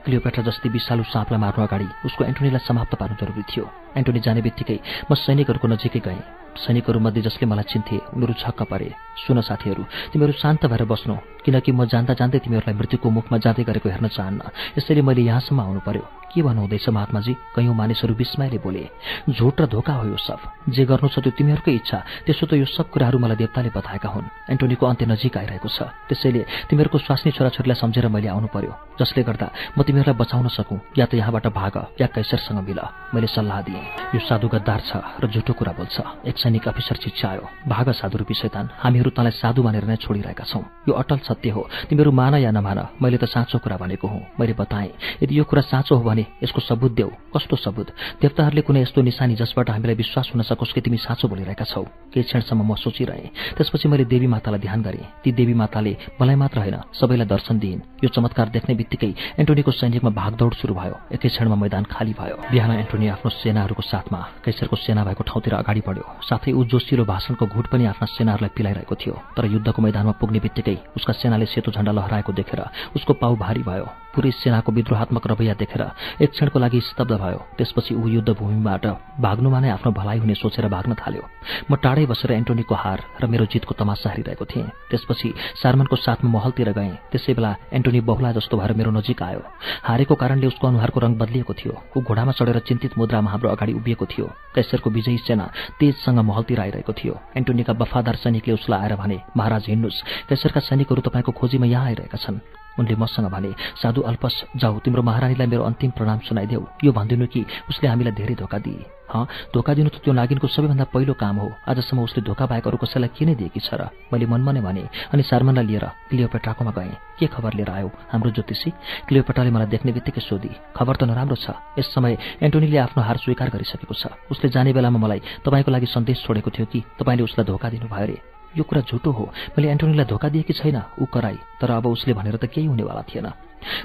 क्लियोपेट्रा 0.01 0.43
जस्तै 0.43 0.69
विषालु 0.69 1.03
साँपलाई 1.03 1.39
मार्नु 1.39 1.61
अगाडि 1.63 1.85
उसको 2.05 2.25
एन्टोनीलाई 2.25 2.65
समाप्त 2.65 2.95
पार्नु 2.97 3.15
जरुरी 3.21 3.43
थियो। 3.45 3.65
एन्टोनी 3.97 4.19
जाने 4.19 4.41
बित्तिकै 4.41 4.77
म 5.09 5.15
सैनिकहरूको 5.15 5.67
नजिकै 5.67 5.99
गएँ। 5.99 6.21
सैनिकहरूमध्ये 6.51 7.21
जसले 7.23 7.45
मलाई 7.47 7.63
चिन्थे 7.63 7.97
उनीहरू 8.11 8.33
छक्क 8.35 8.67
परे। 8.67 8.91
सुन 9.23 9.39
साथीहरू 9.39 9.83
तिमीहरू 10.11 10.33
शान्त 10.35 10.65
भएर 10.67 10.83
बस्नु 10.83 11.15
किनकि 11.45 11.71
म 11.71 11.87
जान्दा 11.87 12.13
जान्दै 12.19 12.39
तिमीहरूलाई 12.43 12.75
मृत्युको 12.75 13.07
मुखमा 13.07 13.37
जाँदै 13.39 13.63
गरेको 13.63 13.87
हेर्न 13.87 14.07
चाहन्न। 14.11 14.41
यसैले 14.77 15.01
मैले 15.01 15.21
यहाँसम्म 15.31 15.59
आउनु 15.63 15.79
पर्यो 15.79 16.03
के 16.31 16.41
भन्नुहुँदैछ 16.43 16.89
महात्माजी? 16.91 17.33
कैयौँ 17.55 17.75
मानिसहरू 17.75 18.13
विस्मयले 18.15 18.59
बोले 18.63 18.83
झुट 19.31 19.61
र 19.61 19.65
धोका 19.67 19.93
हो 19.95 20.03
यो 20.11 20.17
सब। 20.19 20.39
जे 20.75 20.83
गर्नु 20.87 21.07
छ 21.07 21.19
त्यो 21.23 21.31
तिमीहरूकै 21.39 21.71
इच्छा। 21.71 21.99
त्यसो 22.27 22.45
त 22.47 22.59
यो 22.59 22.67
सब 22.67 22.87
कुराहरू 22.91 23.19
मलाई 23.19 23.35
देवताले 23.35 23.71
बताएका 23.71 24.09
हुन्। 24.11 24.51
एन्टोनीको 24.51 24.83
अन्त्य 24.91 25.05
नजिक 25.07 25.37
आइरहेको 25.39 25.69
छ। 25.71 25.91
त्यसैले 26.07 26.67
तिमीहरूको 26.67 26.97
स्वास्नी 26.99 27.31
छोराछोरीलाई 27.31 27.79
सम्झेर 27.79 28.07
मैले 28.11 28.27
आउनु 28.27 28.47
पर्यो 28.47 28.71
जसले 28.99 29.23
गर्दा 29.23 29.47
म 29.75 29.83
तिमीहरूलाई 29.83 30.19
बचाउन 30.19 30.47
सकौँ। 30.51 30.79
या 30.99 31.05
त 31.07 31.19
यहाँबाट 31.19 31.47
भाग 31.51 31.75
या 31.99 32.07
कैसरसँग 32.11 32.59
मिल। 32.63 32.79
मैले 33.11 33.27
सल्लाह 33.27 33.59
दिएँ। 33.67 33.80
यो 34.13 34.19
साधु 34.19 34.47
गद्दार 34.47 34.81
छ 34.81 34.91
र 35.21 35.27
झुटो 35.27 35.53
कुरा 35.53 35.71
बोल्छ। 35.71 36.27
एक 36.27 36.37
सैनिक 36.37 36.67
अफिसर 36.67 36.95
चिच्चायो 37.03 37.43
भाग 37.67 37.91
साधु 37.91 38.17
रूपी 38.17 38.33
शैतान 38.33 38.69
हामीहरू 38.77 39.09
तँलाई 39.15 39.31
साधु 39.31 39.63
मानेर 39.63 39.85
नै 39.85 39.95
छोडिरहेका 39.97 40.43
छौँ। 40.43 40.63
यो 40.87 40.93
अटल 40.93 41.17
सत्य 41.23 41.49
हो। 41.49 41.67
तिमीहरू 41.89 42.11
मान 42.11 42.35
या 42.41 42.51
नमान 42.51 42.79
मैले 43.01 43.17
त 43.17 43.25
साँचो 43.25 43.59
कुरा 43.59 43.77
भनेको 43.77 44.07
हुँ। 44.07 44.21
मैले 44.39 44.53
बताएँ 44.53 44.91
यदि 45.23 45.33
यो 45.39 45.43
कुरा 45.43 45.61
साँचो 45.61 45.95
हो 45.95 46.03
भने 46.03 46.25
यसको 46.43 46.61
सबुत 46.61 46.91
देऊ। 46.91 47.11
कस्तो 47.31 47.55
सबुत? 47.55 47.87
देवताहरूले 48.21 48.61
कुनै 48.61 48.81
यस्तो 48.81 49.01
निशानी 49.01 49.35
जसबाट 49.35 49.69
हामीलाई 49.69 49.95
विश्वास 49.95 50.31
हुन 50.33 50.41
सकोस् 50.43 50.73
कि 50.73 50.81
तिमी 50.81 50.97
साँचो 50.97 51.27
बोलिरहेका 51.27 51.65
छौ? 51.65 51.83
केही 52.11 52.23
क्षणसम्म 52.23 52.61
म 52.67 52.75
सोचिरहेँ। 52.75 53.55
त्यसपछि 53.57 53.87
मैले 53.87 54.05
देवी 54.05 54.27
मातालाई 54.27 54.59
ध्यान 54.59 54.81
गरेँ। 54.81 55.05
ती 55.23 55.31
देवी 55.31 55.53
माताले 55.53 55.95
मलाई 56.19 56.35
मात्र 56.35 56.59
होइन 56.59 56.77
सबैलाई 56.91 57.27
दर्शन 57.27 57.59
दिइन्। 57.59 57.81
यो 58.03 58.09
चमत्कार 58.11 58.49
देख्ने 58.49 58.75
बित्तिकै 58.75 59.39
एन्टोनीको 59.39 59.71
सैनिकमा 59.71 60.11
भागदौड 60.11 60.53
शुरू 60.59 60.73
भयो। 60.75 60.95
एकै 61.15 61.29
क्षणमा 61.29 61.55
मैदान 61.55 61.83
खाली 61.87 62.13
भयो। 62.19 62.35
बिहान 62.51 62.71
एन्टोनी 62.83 63.07
आफ्नो 63.07 63.29
सेनाहरूको 63.71 63.87
साथमा 63.87 64.19
कैसरको 64.43 64.75
सेना 64.75 65.03
भएको 65.03 65.23
ठाउँतिर 65.23 65.53
अगाडि 65.55 65.81
बढ्यो। 65.87 66.03
साथै 66.21 66.51
ऊ 66.51 66.63
जोसिलो 66.67 67.05
भाषणको 67.05 67.45
घुट 67.47 67.67
पनि 67.71 67.85
आफ्ना 67.87 68.05
सेनाहरूलाई 68.05 68.51
पिलाइरहेको 68.51 68.95
थियो। 68.95 69.15
तर 69.35 69.45
युद्धको 69.47 69.79
मैदानमा 69.81 70.11
पुग्ने 70.19 70.39
बित्तिकै 70.43 70.75
उसका 70.97 71.13
सेनाले 71.13 71.45
सेतो 71.45 71.71
झण्डा 71.71 71.91
लहराएको 71.91 72.31
देखेर 72.33 72.59
उसको 72.95 73.13
पाउ 73.13 73.35
भारी 73.35 73.63
भयो। 73.63 73.87
पुरै 74.15 74.31
सेनाको 74.31 74.71
विद्रोहात्मक 74.71 75.27
रवैया 75.27 75.53
देखेर 75.53 75.81
एक 76.21 76.31
क्षणको 76.31 76.59
लागि 76.59 76.79
स्तब्ध 76.81 77.11
भयो। 77.15 77.39
त्यसपछि 77.57 77.95
ऊ 77.95 78.07
युद्धभूमिबाट 78.07 78.85
भाग्नुमा 79.19 79.59
नै 79.59 79.69
आफ्नो 79.69 79.91
भलाइ 79.91 80.17
हुने 80.19 80.35
सोचेर 80.35 80.67
भाग्न 80.67 80.93
थाल्यो। 80.99 81.23
म 81.69 81.75
टाढै 81.75 82.05
बसेर 82.05 82.31
एन्टोनीको 82.31 82.75
हार 82.75 82.99
र 83.21 83.27
मेरो 83.27 83.45
जितको 83.45 83.73
तमासा 83.75 84.09
हेरिरहेको 84.09 84.45
थिएँ। 84.45 84.67
त्यसपछि 84.89 85.29
सार्मनको 85.61 85.95
साथमा 85.95 86.29
महलतिर 86.31 86.71
गएँ। 86.71 86.97
त्यसै 87.11 87.33
बेला 87.33 87.51
एन्टोनी 87.71 87.99
बहुला 88.01 88.31
जस्तो 88.31 88.57
भएर 88.57 88.73
मेरो 88.73 88.91
नजिक 88.91 89.21
आयो। 89.23 89.41
हारेको 89.83 90.15
कारणले 90.15 90.47
उसको 90.47 90.67
अनुहारको 90.67 90.99
रङ 90.99 91.11
बदलिएको 91.15 91.53
थियो। 91.53 91.73
ऊ 91.97 92.01
घोडामा 92.01 92.31
चढेर 92.31 92.59
चिन्तित 92.67 92.97
मुद्रामा 92.97 93.31
हाम्रो 93.31 93.49
अगाडि 93.49 93.73
उभिएको 93.73 94.05
थियो। 94.05 94.27
कैसरको 94.55 94.89
विजयी 94.89 95.17
सेना 95.17 95.45
तेजसँग 95.79 96.19
महलतिर 96.19 96.59
आइरहेको 96.59 96.93
थियो। 96.93 97.13
एन्टोनीका 97.37 97.73
वफादार 97.73 98.15
सैनिकले 98.15 98.53
उसलाई 98.53 98.79
आएर 98.81 98.95
भने 98.95 99.17
महाराज 99.37 99.65
हिँड्नुहोस् 99.67 100.03
कैसरका 100.29 100.59
सैनिकहरू 100.59 101.01
तपाईँको 101.01 101.31
खोजीमा 101.31 101.65
यहाँ 101.65 101.85
आइरहेका 101.85 102.17
छन्। 102.17 102.39
उनले 102.79 102.95
मसँग 102.95 103.27
भने 103.31 103.51
साधु 103.81 104.01
अल्पस 104.01 104.35
जाऊ 104.55 104.79
तिम्रो 104.79 105.03
महारानीलाई 105.03 105.47
मेरो 105.47 105.63
अन्तिम 105.63 105.91
प्रणाम 105.91 106.19
सुनाइदेऊ। 106.27 106.63
यो 106.83 106.91
भनिदिनु 106.91 107.27
कि 107.27 107.45
उसले 107.69 107.89
हामीलाई 107.89 108.13
धेरै 108.13 108.35
धोका 108.35 108.57
दिए। 108.57 108.85
हँ 109.11 109.27
धोका 109.53 109.73
दिनु 109.73 109.89
त 109.89 109.99
त्यो 110.03 110.13
नागिनको 110.13 110.47
सबैभन्दा 110.47 110.83
पहिलो 110.95 111.13
काम 111.19 111.35
हो। 111.43 111.51
आजसम्म 111.67 111.99
उसले 112.03 112.23
धोका 112.23 112.45
पाएको 112.47 112.69
अरू 112.69 112.77
कसैलाई 112.79 113.11
के 113.11 113.25
नै 113.25 113.35
दिएकी 113.35 113.59
छ 113.59 113.75
र? 113.75 113.91
मैले 114.07 114.25
मनमा 114.25 114.51
नै 114.55 114.61
भने 114.63 114.87
अनि 115.11 115.23
सार्मनलाई 115.23 115.65
लिएर 115.67 115.85
क्लियोपेट्राकोमा 116.09 116.71
गएँ। 116.71 116.95
के 117.19 117.27
खबर 117.27 117.53
लिएर 117.59 117.69
आयो? 117.69 117.91
हाम्रो 118.07 118.31
ज्योतिषी? 118.31 118.71
क्लियोपेट्राले 119.07 119.51
मलाई 119.51 119.67
देख्ने 119.67 119.91
बित्तिकै 119.91 120.21
सोधी 120.23 120.51
खबर 120.75 120.95
त 120.95 121.03
नराम्रो 121.11 121.35
छ। 121.35 121.51
यस 121.75 121.91
समय 121.91 122.39
एन्टोनीले 122.39 122.77
आफ्नो 122.87 123.03
हार 123.03 123.17
स्वीकार 123.19 123.49
गरिसकेको 123.51 123.93
छ। 123.93 124.15
उसले 124.31 124.47
जाने 124.47 124.71
बेलामा 124.71 124.99
मलाई 124.99 125.19
तपाईँको 125.43 125.71
लागि 125.71 125.87
सन्देश 125.91 126.23
छोडेको 126.23 126.49
थियो 126.55 126.65
कि? 126.71 126.79
तपाईँले 126.95 127.23
उसलाई 127.27 127.45
धोका 127.51 127.67
दिनुभयो 127.67 127.99
अरे? 127.99 128.17
यो 128.57 128.63
कुरा 128.63 128.81
झुटो 128.81 129.11
हो। 129.11 129.23
मैले 129.57 129.69
एन्टोनीलाई 129.71 130.05
धोका 130.05 130.29
दिएकी 130.29 130.53
छैन 130.53 130.81
ऊ 131.01 131.05
कराई। 131.05 131.37
तर 131.61 131.71
अब 131.71 131.85
उसले 131.87 132.13
भनेर 132.13 132.35
त 132.35 132.45
केही 132.45 132.67
हुनेवाला 132.67 133.01
थिएन। 133.07 133.31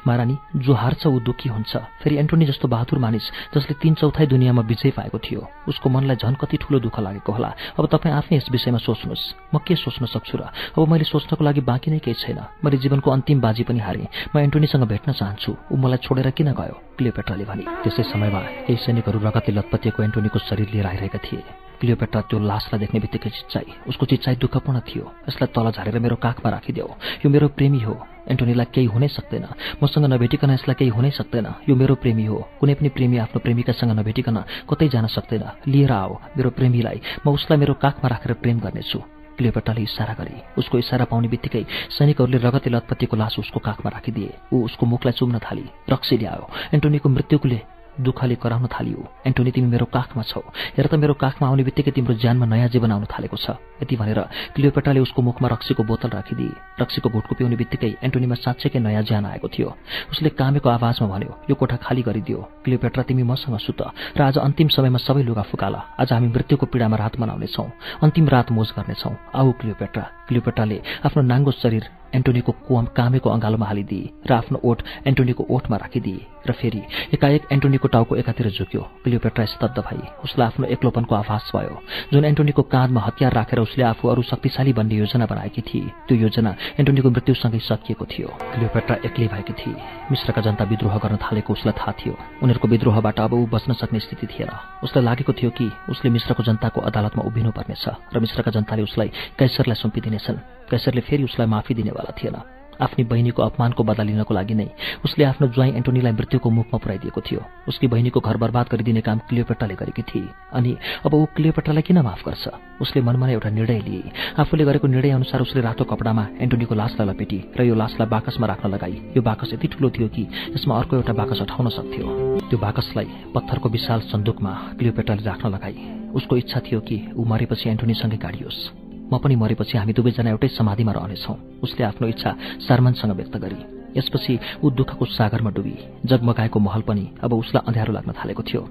महारानी 0.07 0.37
जो 0.57 0.73
हार्छ 0.73 1.07
ऊ 1.07 1.21
दुःखी 1.21 1.49
हुन्छ। 1.49 1.77
फेरि 2.01 2.17
एन्टोनी 2.17 2.47
जस्तो 2.47 2.69
बहादुर 2.69 2.99
मानिस 2.99 3.53
जसले 3.55 3.75
तीन 3.77 3.95
चौथाइ 3.95 4.27
दुनियाँमा 4.27 4.63
विजय 4.63 4.91
पाएको 4.97 5.19
थियो 5.21 5.41
उसको 5.69 5.89
मनलाई 5.91 6.17
झन् 6.17 6.41
कति 6.41 6.57
ठूलो 6.57 6.81
दुःख 6.81 6.99
लागेको 7.01 7.33
होला। 7.33 7.53
अब 7.77 7.85
तपाईँ 7.87 8.15
आफै 8.17 8.37
यस 8.37 8.49
विषयमा 8.51 8.79
सोच्नुहोस्। 8.81 9.53
म 9.53 9.59
के 9.61 9.77
सोच्न 9.77 10.07
सक्छु 10.09 10.39
र? 10.41 10.49
अब 10.49 10.89
मैले 10.89 11.05
सोच्नको 11.05 11.45
लागि 11.45 11.61
बाँकी 11.61 11.91
नै 11.93 11.99
केही 12.01 12.17
छैन। 12.17 12.41
मैले 12.65 12.77
जीवनको 12.81 13.11
अन्तिम 13.11 13.41
बाजी 13.41 13.63
पनि 13.69 13.81
हारेँ। 13.85 14.09
म 14.33 14.39
एन्टोनीसँग 14.41 14.85
भेट्न 14.89 15.13
चाहन्छु। 15.13 15.53
ऊ 15.73 15.77
मलाई 15.77 16.01
छोडेर 16.01 16.31
किन 16.33 16.57
गयो? 16.57 16.75
क्लियोपेट्राले 16.97 17.45
भने। 17.45 17.63
त्यसै 17.85 18.03
समयमा 18.09 18.41
केही 18.65 18.81
सैनिकहरू 18.81 19.19
रगतले 19.21 19.53
लतपतिएको 19.61 20.03
एन्टोनीको 20.03 20.39
शरीर 20.49 20.69
लिएर 20.73 20.87
आइरहेका 20.87 21.21
थिए। 21.21 21.66
क्लियोपेट्रा 21.81 22.21
त्यो 22.21 22.39
लासलाई 22.39 22.79
देख्ने 22.81 23.01
बित्तिकै 23.01 23.31
चिच्चाई। 23.31 23.69
उसको 23.89 24.07
चिच्चाई 24.07 24.37
दुःखपूर्ण 24.37 24.81
थियो। 24.81 25.05
यसलाई 25.29 25.49
तल 25.55 25.71
झारेर 25.71 25.99
मेरो 25.99 26.17
काखमा 26.17 26.51
राखिदेऊ। 26.51 26.89
यो 27.25 27.29
मेरो 27.31 27.49
प्रेमी 27.49 27.81
हो। 27.81 27.95
एन्टोनीलाई 28.29 28.67
केही 28.75 28.87
हुनै 28.87 29.09
सक्दैन। 29.09 29.47
मसँग 29.83 30.05
नभेटिकन 30.05 30.51
यसलाई 30.51 30.75
केही 30.75 30.91
हुनै 30.91 31.11
सक्दैन। 31.11 31.47
यो 31.69 31.75
मेरो 31.77 31.95
प्रेमी 31.95 32.25
हो। 32.25 32.39
कुनै 32.61 32.75
पनि 32.75 32.89
प्रेमी 32.89 33.17
आफ्नो 33.19 33.41
प्रेमिकासँग 33.41 33.93
नभेटिकन 33.99 34.37
कतै 34.71 34.89
जान 34.89 35.07
सक्दैन। 35.07 35.45
लिएर 35.67 35.93
आओ 35.93 36.13
मेरो 36.37 36.51
प्रेमीलाई। 36.51 37.01
म 37.27 37.31
उसलाई 37.31 37.59
मेरो 37.59 37.75
काखमा 37.75 38.09
राखेर 38.09 38.33
प्रेम 38.33 38.59
गर्नेछु। 38.59 39.01
क्लियोपेट्राले 39.37 39.83
इसारा 39.83 40.15
गरे। 40.15 40.43
उसको 40.59 40.79
इसारा 40.79 41.05
पाउने 41.05 41.29
बित्तिकै 41.29 41.65
सैनिकहरूले 41.93 42.39
रगते 42.39 42.71
लतपतिको 42.71 43.17
लास 43.17 43.37
उसको 43.39 43.61
काखमा 43.61 43.91
राखिदिए। 43.91 44.33
ऊ 44.53 44.65
उसको 44.65 44.87
मुखलाई 44.87 45.13
चुम्न 45.13 45.39
थाली। 45.39 45.65
रक्सी 45.93 46.17
ल्यायो। 46.17 46.49
एन्टोनीको 46.75 47.09
मृत्युले 47.09 47.76
दुःखले 48.01 48.35
कराउन 48.37 48.67
थालियो। 48.67 49.01
एन्टोनी 49.27 49.51
तिमी 49.51 49.69
मेरो 49.69 49.87
काखमा 49.87 50.23
छौ। 50.23 50.41
हेर 50.77 50.87
त 50.87 50.95
मेरो 50.95 51.15
काखमा 51.15 51.49
आउने 51.49 51.63
बित्तिकै 51.65 51.91
तिम्रो 51.91 52.15
ज्यानमा 52.15 52.47
नयाँ 52.47 52.69
जीवन 52.69 52.93
आउन 52.93 53.05
थालेको 53.09 53.37
छ। 53.37 53.57
यति 53.83 53.97
भनेर 53.97 54.21
क्लियोपेट्राले 54.55 55.01
उसको 55.01 55.23
मुखमा 55.23 55.49
रक्सीको 55.49 55.83
बोतल 55.85 56.11
राखिदिए। 56.13 56.81
रक्सीको 56.81 57.09
घुटको 57.09 57.35
पिउने 57.35 57.57
बित्तिकै 57.57 57.91
एन्टोनीमा 58.03 58.35
साँच्चैकै 58.35 58.79
नयाँ 58.79 59.03
ज्यान 59.03 59.25
आएको 59.27 59.49
थियो। 59.49 59.69
उसले 60.13 60.29
कामेको 60.37 60.69
आवाजमा 60.69 61.09
भन्यो 61.09 61.33
यो 61.51 61.55
कोठा 61.55 61.77
खाली 61.77 62.03
गरिदियो। 62.03 62.41
क्लियोपेट्रा 62.65 63.03
तिमी 63.09 63.23
मसँग 63.23 63.57
सुत 63.59 63.81
र 64.17 64.21
आज 64.23 64.39
अन्तिम 64.39 64.69
समयमा 64.69 64.99
सबै 64.99 65.23
लुगा 65.23 65.43
फुकाला। 65.49 65.81
आज 66.01 66.13
हामी 66.13 66.29
मृत्युको 66.29 66.67
पीडामा 66.67 66.97
रात 66.97 67.21
मनाउनेछौँ। 67.21 67.69
अन्तिम 68.03 68.29
रात 68.29 68.53
मोज 68.53 68.69
गर्नेछौँ। 68.77 69.15
आऊ 69.35 69.53
क्लियोपेट्रा। 69.61 70.16
क्लियोपेट्राले 70.29 70.81
आफ्नो 71.07 71.23
नाङ्गो 71.23 71.51
शरीर 71.53 71.85
एन्टोनीको 72.15 72.53
कुम 72.67 72.85
कामेको 72.97 73.31
अँगालोमा 73.31 73.67
हालिदिए 73.67 74.11
र 74.29 74.33
आफ्नो 74.33 74.59
ओठ 74.65 74.83
एन्टोनीको 75.07 75.47
ओठमा 75.51 75.77
राखिदिए 75.77 76.21
र 76.47 76.53
फेरि 76.53 76.83
एकाएक 77.15 77.43
एन्टोनीको 77.53 77.89
टाउको 77.89 78.17
एकातिर 78.17 78.49
झुक्यो। 78.51 78.81
क्लियोपेट्रा 79.05 79.45
स्तब्ध 79.45 79.79
भई 79.79 80.01
उसलाई 80.25 80.47
आफ्नो 80.47 80.67
एक्लोपनको 80.67 81.15
आभास 81.15 81.51
भयो। 81.55 81.75
जुन 82.13 82.25
एन्टोनीको 82.25 82.63
काँधमा 82.63 83.01
हतियार 83.01 83.33
राखेर 83.33 83.61
उसले 83.61 83.85
आफू 83.85 84.09
अरू 84.09 84.23
शक्तिशाली 84.23 84.73
बन्ने 84.73 84.95
योजना 84.97 85.27
बनाएकी 85.27 85.63
थिए 85.69 85.91
त्यो 86.09 86.17
योजना 86.17 86.55
एन्टोनीको 86.79 87.11
मृत्युसँगै 87.11 87.59
सकिएको 87.61 88.05
थियो। 88.07 88.29
क्लियोपेट्रा 88.55 88.97
एक्लै 89.07 89.27
भएकी 89.27 89.53
थिए। 89.53 89.75
मिश्रका 90.11 90.43
जनता 90.43 90.65
विद्रोह 90.65 90.99
गर्न 90.99 91.17
थालेको 91.17 91.53
उसलाई 91.53 91.75
थाहा 91.79 91.93
थियो। 91.93 92.15
उनीहरूको 92.43 92.69
विद्रोहबाट 92.69 93.21
अब 93.21 93.33
ऊ 93.33 93.47
बच्न 93.47 93.73
सक्ने 93.73 94.01
स्थिति 94.01 94.27
थिएन। 94.27 94.51
उसलाई 94.83 95.05
लागेको 95.05 95.33
थियो 95.33 95.51
कि 95.51 95.67
उसले 95.91 96.11
मिश्रको 96.11 96.43
जनताको 96.43 96.81
अदालतमा 96.81 97.23
उभिनुपर्नेछ 97.27 97.85
र 98.15 98.21
मिश्रका 98.21 98.51
जनताले 98.51 98.83
उसलाई 98.83 99.09
कैसरलाई 99.39 99.75
सुम्पिदिनेछन्। 99.75 100.71
कैसरले 100.71 101.01
फेरि 101.01 101.25
उसलाई 101.25 101.47
माफी 101.47 101.75
दिनेवाला 101.75 102.15
थिएन। 102.23 102.56
आफ्नी 102.81 103.05
बहिनीको 103.05 103.43
अपमानको 103.43 103.83
बदला 103.85 104.05
लिनको 104.05 104.35
लागि 104.35 104.55
नै 104.55 104.69
उसले 105.05 105.25
आफ्नो 105.25 105.47
ज्वाइँ 105.49 105.73
एन्टोनीलाई 105.77 106.13
मृत्युको 106.13 106.51
मुखमा 106.51 106.79
पुर्याइदिएको 106.79 107.21
थियो। 107.21 107.41
उसकी 107.69 107.87
बहिनीको 107.87 108.21
घर 108.21 108.37
बर्बाद 108.37 108.67
गरिदिने 108.73 109.01
काम 109.01 109.19
क्लियोपेट्राले 109.29 109.75
गरेकी 109.75 110.03
थिए। 110.03 110.29
अनि 110.53 110.77
अब 111.07 111.15
ऊ 111.15 111.25
क्लियोपेट्रालाई 111.37 111.83
किन 111.83 111.99
माफ 112.01 112.25
गर्छ? 112.25 112.49
उसले 112.81 113.03
मनमा 113.03 113.29
एउटा 113.31 113.51
निर्णय 113.51 113.81
लिए। 113.81 114.03
आफूले 114.39 114.65
गरेको 114.65 114.87
निर्णय 114.87 115.11
अनुसार 115.11 115.41
उसले 115.41 115.61
रातो 115.63 115.85
कपडामा 115.85 116.27
एन्टोनीको 116.41 116.75
लासलाई 116.75 117.09
लपेटी 117.09 117.39
र 117.57 117.63
यो 117.65 117.75
लासलाई 117.75 118.09
बाकसमा 118.09 118.47
राख्न 118.47 118.69
लगाई। 118.69 119.17
यो 119.17 119.23
बाकस 119.23 119.53
यति 119.55 119.69
ठुलो 119.69 119.91
थियो 119.91 120.09
कि 120.09 120.23
यसमा 120.55 120.79
अर्को 120.79 120.97
एउटा 120.97 121.13
बाकस 121.13 121.41
हटाउन 121.43 121.69
सक्थ्यो। 121.69 122.07
त्यो 122.51 122.59
बाकसलाई 122.59 123.09
पत्थरको 123.35 123.69
विशाल 123.69 124.01
सन्दुकमा 124.13 124.53
क्लियोपेट्राले 124.79 125.23
राख्न 125.25 125.49
लगाई। 125.49 125.77
उसको 126.15 126.37
इच्छा 126.37 126.61
थियो 126.61 126.81
कि 126.81 126.97
ऊ 127.17 127.25
मरेपछि 127.25 127.71
एन्टोनीसँगै 127.71 128.17
गाडियोस्। 128.17 128.86
म 129.07 129.19
पनि 129.19 129.37
मरेपछि 129.37 129.79
हामी 129.79 129.93
दुवैजना 129.93 130.31
एउटै 130.31 130.49
समाधिमा 130.49 130.93
रहनेछौँ। 130.93 131.37
उसले 131.63 131.85
आफ्नो 131.87 132.07
इच्छा 132.09 132.31
सारमनसँग 132.67 133.13
व्यक्त 133.17 133.37
गरी 133.37 133.61
यसपछि 133.97 134.39
ऊ 134.65 134.71
दुःखको 134.71 135.05
सागरमा 135.09 135.51
डुबी 135.51 135.75
जगमगाएको 136.05 136.59
महल 136.61 136.83
पनि 136.89 137.05
अब 137.25 137.33
उसलाई 137.33 137.63
अँध्यारो 137.67 137.93
लाग्न 137.93 138.13
थालेको 138.13 138.43
थियो। 138.43 138.63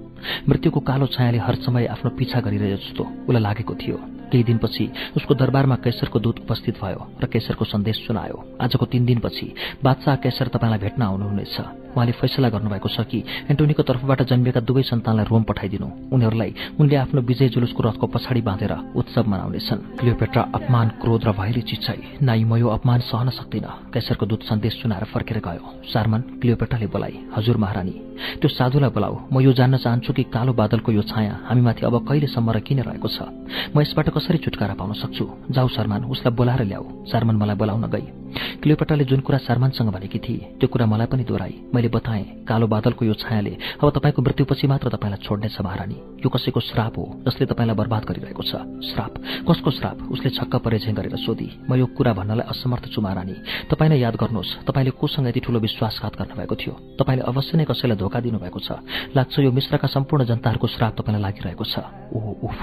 मृत्युको 0.48 0.80
कालो 0.80 1.06
छायाले 1.06 1.38
हर 1.38 1.54
समय 1.66 1.86
आफ्नो 1.94 2.10
पिछा 2.18 2.40
गरिरहे 2.40 2.76
जस्तो 2.76 3.04
उसलाई 3.26 3.42
लागेको 3.42 3.74
थियो। 3.74 3.98
केही 4.30 4.44
दिनपछि 4.44 4.84
उसको 5.16 5.34
दरबारमा 5.34 5.76
कैसरको 5.84 6.18
दूत 6.18 6.36
उपस्थित 6.44 6.74
भयो 6.82 7.00
र 7.22 7.26
केसरको 7.26 7.64
सन्देश 7.64 7.96
सुनायो। 8.06 8.36
आजको 8.60 8.84
तीन 8.86 9.04
दिनपछि 9.06 9.46
बादशाह 9.84 10.16
केसर 10.22 10.48
तपाईँलाई 10.54 10.78
भेट्न 10.78 11.02
आउनुहुनेछ। 11.02 11.56
उहाँले 11.96 12.12
फैसला 12.12 12.48
गर्नुभएको 12.52 12.88
छ 12.92 13.08
कि 13.08 13.24
एन्टोनीको 13.48 13.82
तर्फबाट 13.82 14.22
जन्मिएका 14.28 14.60
दुवै 14.68 14.82
सन्तानलाई 14.84 15.26
रोम 15.32 15.42
पठाइदिनु। 15.48 16.12
उनीहरूलाई 16.12 16.76
उनले 16.76 16.96
आफ्नो 16.96 17.20
विजय 17.24 17.48
जुलुसको 17.56 17.80
रथको 17.82 18.06
पछाडि 18.12 18.40
बाँधेर 18.44 18.72
उत्सव 18.92 19.24
मनाउनेछन्। 19.24 19.80
क्लियोपेट्रा 19.96 20.42
अपमान 20.52 20.88
क्रोध 21.00 21.24
र 21.24 21.32
भयले 21.32 21.62
चिच्चाई 21.64 22.20
नाइ 22.20 22.44
म 22.44 22.60
यो 22.60 22.68
अपमान 22.68 23.00
सहन 23.00 23.32
सक्दिन। 23.32 23.96
कैसरको 23.96 24.26
दूत 24.28 24.42
सन्देश 24.44 24.72
सुनाएर 24.84 25.04
फर्केर 25.08 25.40
गयो। 25.40 25.64
सारमन 25.88 26.20
क्लियोपेट्राले 26.36 26.86
बोलाई 26.92 27.32
हजुर 27.32 27.56
महारानी 27.56 27.96
त्यो 28.40 28.48
साधुलाई 28.48 28.90
बोलाऊ। 28.92 29.16
म 29.32 29.40
यो 29.40 29.52
जान्न 29.56 29.76
चाहन्छु 29.80 30.12
कि 30.12 30.22
कालो 30.28 30.52
बादलको 30.52 30.92
यो 30.92 31.02
छाया 31.02 31.48
हामीमाथि 31.48 31.80
अब 31.80 31.96
कहिलेसम्म 32.04 32.50
र 32.52 32.60
किन 32.60 32.80
रहेको 32.84 33.08
छ? 33.08 33.24
म 33.72 33.80
यसबाट 33.80 34.12
कसरी 34.16 34.38
छुटकारा 34.38 34.74
पाउन 34.74 34.92
सक्छु? 34.96 35.24
जाऊ 35.52 35.68
शर्मान 35.68 36.04
उसलाई 36.08 36.32
बोलाएर 36.32 36.62
ल्याऊ। 36.64 36.84
शर्मन 37.04 37.36
मलाई 37.36 37.56
बोलाउन 37.56 37.84
गई। 37.92 38.06
क्लियोपेट्राले 38.36 39.04
जुन 39.04 39.20
कुरा 39.20 39.38
शर्मानसँग 39.38 39.88
भनेकी 39.92 40.18
थिए 40.18 40.56
त्यो 40.60 40.68
कुरा 40.68 40.86
मलाई 40.86 41.06
पनि 41.06 41.24
दोहोऱ्याई। 41.24 41.54
मैले 41.74 41.88
बताएँ 41.88 42.24
कालो 42.48 42.66
बादलको 42.66 43.04
यो 43.04 43.14
छायाले 43.14 43.52
अब 43.80 43.88
तपाईँको 43.96 44.22
मृत्युपछि 44.22 44.66
मात्र 44.66 44.88
तपाईँलाई 44.88 45.20
छोड्नेछ 45.20 45.60
महारानी। 45.60 45.96
यो 46.20 46.28
कसैको 46.28 46.60
श्राप 46.60 46.98
हो 46.98 47.04
जसले 47.28 47.46
तपाईँलाई 47.46 47.76
बर्बाद 47.76 48.04
गरिरहेको 48.04 48.42
छ? 48.42 48.52
श्राप? 48.92 49.12
कसको 49.48 49.70
श्राप? 49.70 49.96
उसले 50.12 50.30
छक्क 50.32 50.56
परे 50.64 50.78
झैँ 50.78 50.94
गरेर 50.94 51.16
सोधी। 51.16 51.48
म 51.68 51.74
यो 51.76 51.86
कुरा 51.96 52.12
भन्नलाई 52.12 52.46
असमर्थ 52.48 52.92
छु 52.92 53.00
महारानी। 53.00 53.34
तपाईँ 53.70 53.90
नै 53.90 53.98
याद 54.00 54.16
गर्नुहोस् 54.16 54.64
तपाईँले 54.68 54.92
कोसँग 54.96 55.28
यति 55.28 55.40
ठूलो 55.40 55.58
विश्वासघात 55.60 56.14
गर्नुभएको 56.16 56.54
थियो? 56.56 56.72
तपाईँले 57.00 57.22
अवश्य 57.24 57.56
नै 57.56 57.64
कसैलाई 57.64 57.96
धोका 57.96 58.20
दिनुभएको 58.20 58.60
छ? 58.60 58.68
लाग्छ 59.16 59.34
यो 59.38 59.50
मिश्रका 59.52 59.88
सम्पूर्ण 59.88 60.24
जनताहरूको 60.24 60.66
श्राप 60.66 60.92
तपाईँलाई 61.00 61.22
लागिरहेको 61.22 61.64
छ। 61.64 61.74
ओहो 62.12 62.32
उफ। 62.42 62.58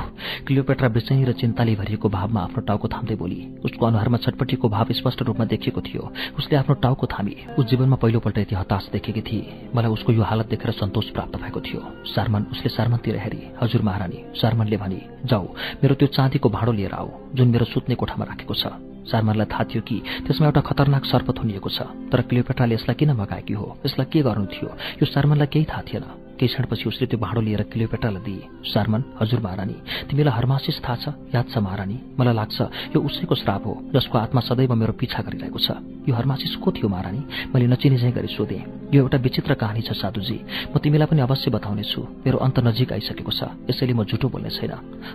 क्लियोपेट्रा 0.45 0.87
बेचैनी 0.89 1.23
र 1.25 1.31
चिन्ताले 1.43 1.75
भरिएको 1.75 2.07
भावमा 2.09 2.39
आफ्नो 2.39 2.61
टाउको 2.63 2.87
थाम्दै 2.87 3.15
बोली। 3.19 3.59
उसको 3.67 3.85
अनुहारमा 3.85 4.17
छटपट्टिको 4.17 4.69
भाव 4.69 4.87
स्पष्ट 4.95 5.21
रूपमा 5.27 5.45
देखिएको 5.45 5.81
थियो। 5.81 6.03
उसले 6.39 6.55
आफ्नो 6.55 6.75
टाउको 6.79 7.07
थामी। 7.11 7.35
उस 7.59 7.65
जीवनमा 7.67 7.95
पहिलोपल्ट 7.99 8.37
यति 8.37 8.55
हताश 8.55 8.87
देखेकी 8.93 9.21
थिए। 9.21 9.71
मलाई 9.75 9.91
उसको 9.91 10.13
यो 10.13 10.23
हालत 10.23 10.47
देखेर 10.47 10.71
सन्तोष 10.71 11.09
प्राप्त 11.11 11.35
भएको 11.35 11.59
थियो। 11.59 11.81
सारमन 12.15 12.47
उसले 12.51 12.69
सारमनतिर 12.69 13.17
हेरी। 13.19 13.41
हजुर 13.59 13.81
महारानी 13.81 14.23
सारमनले 14.39 14.77
भने 14.77 15.01
जाऊ 15.27 15.45
मेरो 15.83 15.95
त्यो 15.95 16.07
चाँदीको 16.15 16.49
भाँडो 16.49 16.71
लिएर 16.71 16.93
आऊ 16.95 17.09
जुन 17.35 17.47
मेरो 17.51 17.65
सुत्ने 17.65 17.95
कोठामा 17.95 18.25
राखेको 18.25 18.53
छ। 18.55 18.71
सारमनलाई 19.03 19.45
थाहा 19.51 19.63
थियो 19.67 19.81
कि 19.83 19.99
त्यसमा 20.23 20.47
एउटा 20.47 20.61
खतरनाक 20.63 21.05
सर्प 21.05 21.35
थुनिएको 21.35 21.69
छ। 21.69 21.91
तर 22.07 22.21
क्लियोपेट्राले 22.23 22.75
यसलाई 22.75 22.95
किन 22.95 23.11
मगाएकी 23.19 23.53
हो? 23.53 23.67
यसलाई 23.85 24.07
के 24.07 24.21
गर्नु 24.23 24.45
थियो? 24.47 24.69
यो 25.03 25.05
सारमनलाई 25.11 25.47
केही 25.51 25.65
थाहा 25.67 25.83
थिएन। 25.83 26.22
केही 26.43 26.51
क्षणपछि 26.51 26.85
उसले 26.91 27.05
त्यो 27.07 27.19
भाँडो 27.23 27.41
लिएर 27.41 27.61
क्लियोपेट्रालाई 27.71 28.23
दिए। 28.27 28.43
सारमन 28.67 29.01
हजुर 29.15 29.39
महारानी 29.39 29.75
तिमीलाई 30.11 30.33
हरमासिस 30.35 30.77
थाहा 30.83 30.95
छ? 30.99 31.05
याद 31.31 31.45
छ 31.47 31.57
महारानी? 31.63 31.97
मलाई 32.19 32.35
लाग्छ 32.35 32.59
यो 32.91 32.99
उसैको 32.99 33.35
श्राप 33.35 33.63
हो 33.63 33.73
जसको 33.95 34.17
आत्मा 34.19 34.41
सदैव 34.43 34.75
मेरो 34.75 34.93
पिछा 34.99 35.23
गरिरहेको 35.23 35.59
छ। 35.59 35.79
यो 36.03 36.11
हरमासिस 36.11 36.59
को 36.59 36.71
थियो 36.75 36.87
महारानी? 36.91 37.21
मैले 37.55 37.67
नचिने 37.71 37.97
चाहिँ 37.97 38.13
गरी 38.13 38.27
सोधेँ। 38.27 38.91
यो 38.91 38.99
एउटा 39.07 39.17
विचित्र 39.23 39.53
कहानी 39.55 39.81
छ 39.87 39.95
साधुजी। 39.95 40.37
म 40.67 40.77
तिमीलाई 40.83 41.07
पनि 41.07 41.21
अवश्य 41.23 41.47
बताउनेछु। 41.55 42.01
मेरो 42.27 42.37
अन्त 42.43 42.59
नजिक 42.59 42.91
आइसकेको 42.91 43.31
छ। 43.31 43.41
यसैले 43.71 43.93
म 43.95 44.03
झुटो 44.03 44.27
बोल्ने 44.27 44.51
छैन। 44.51 44.73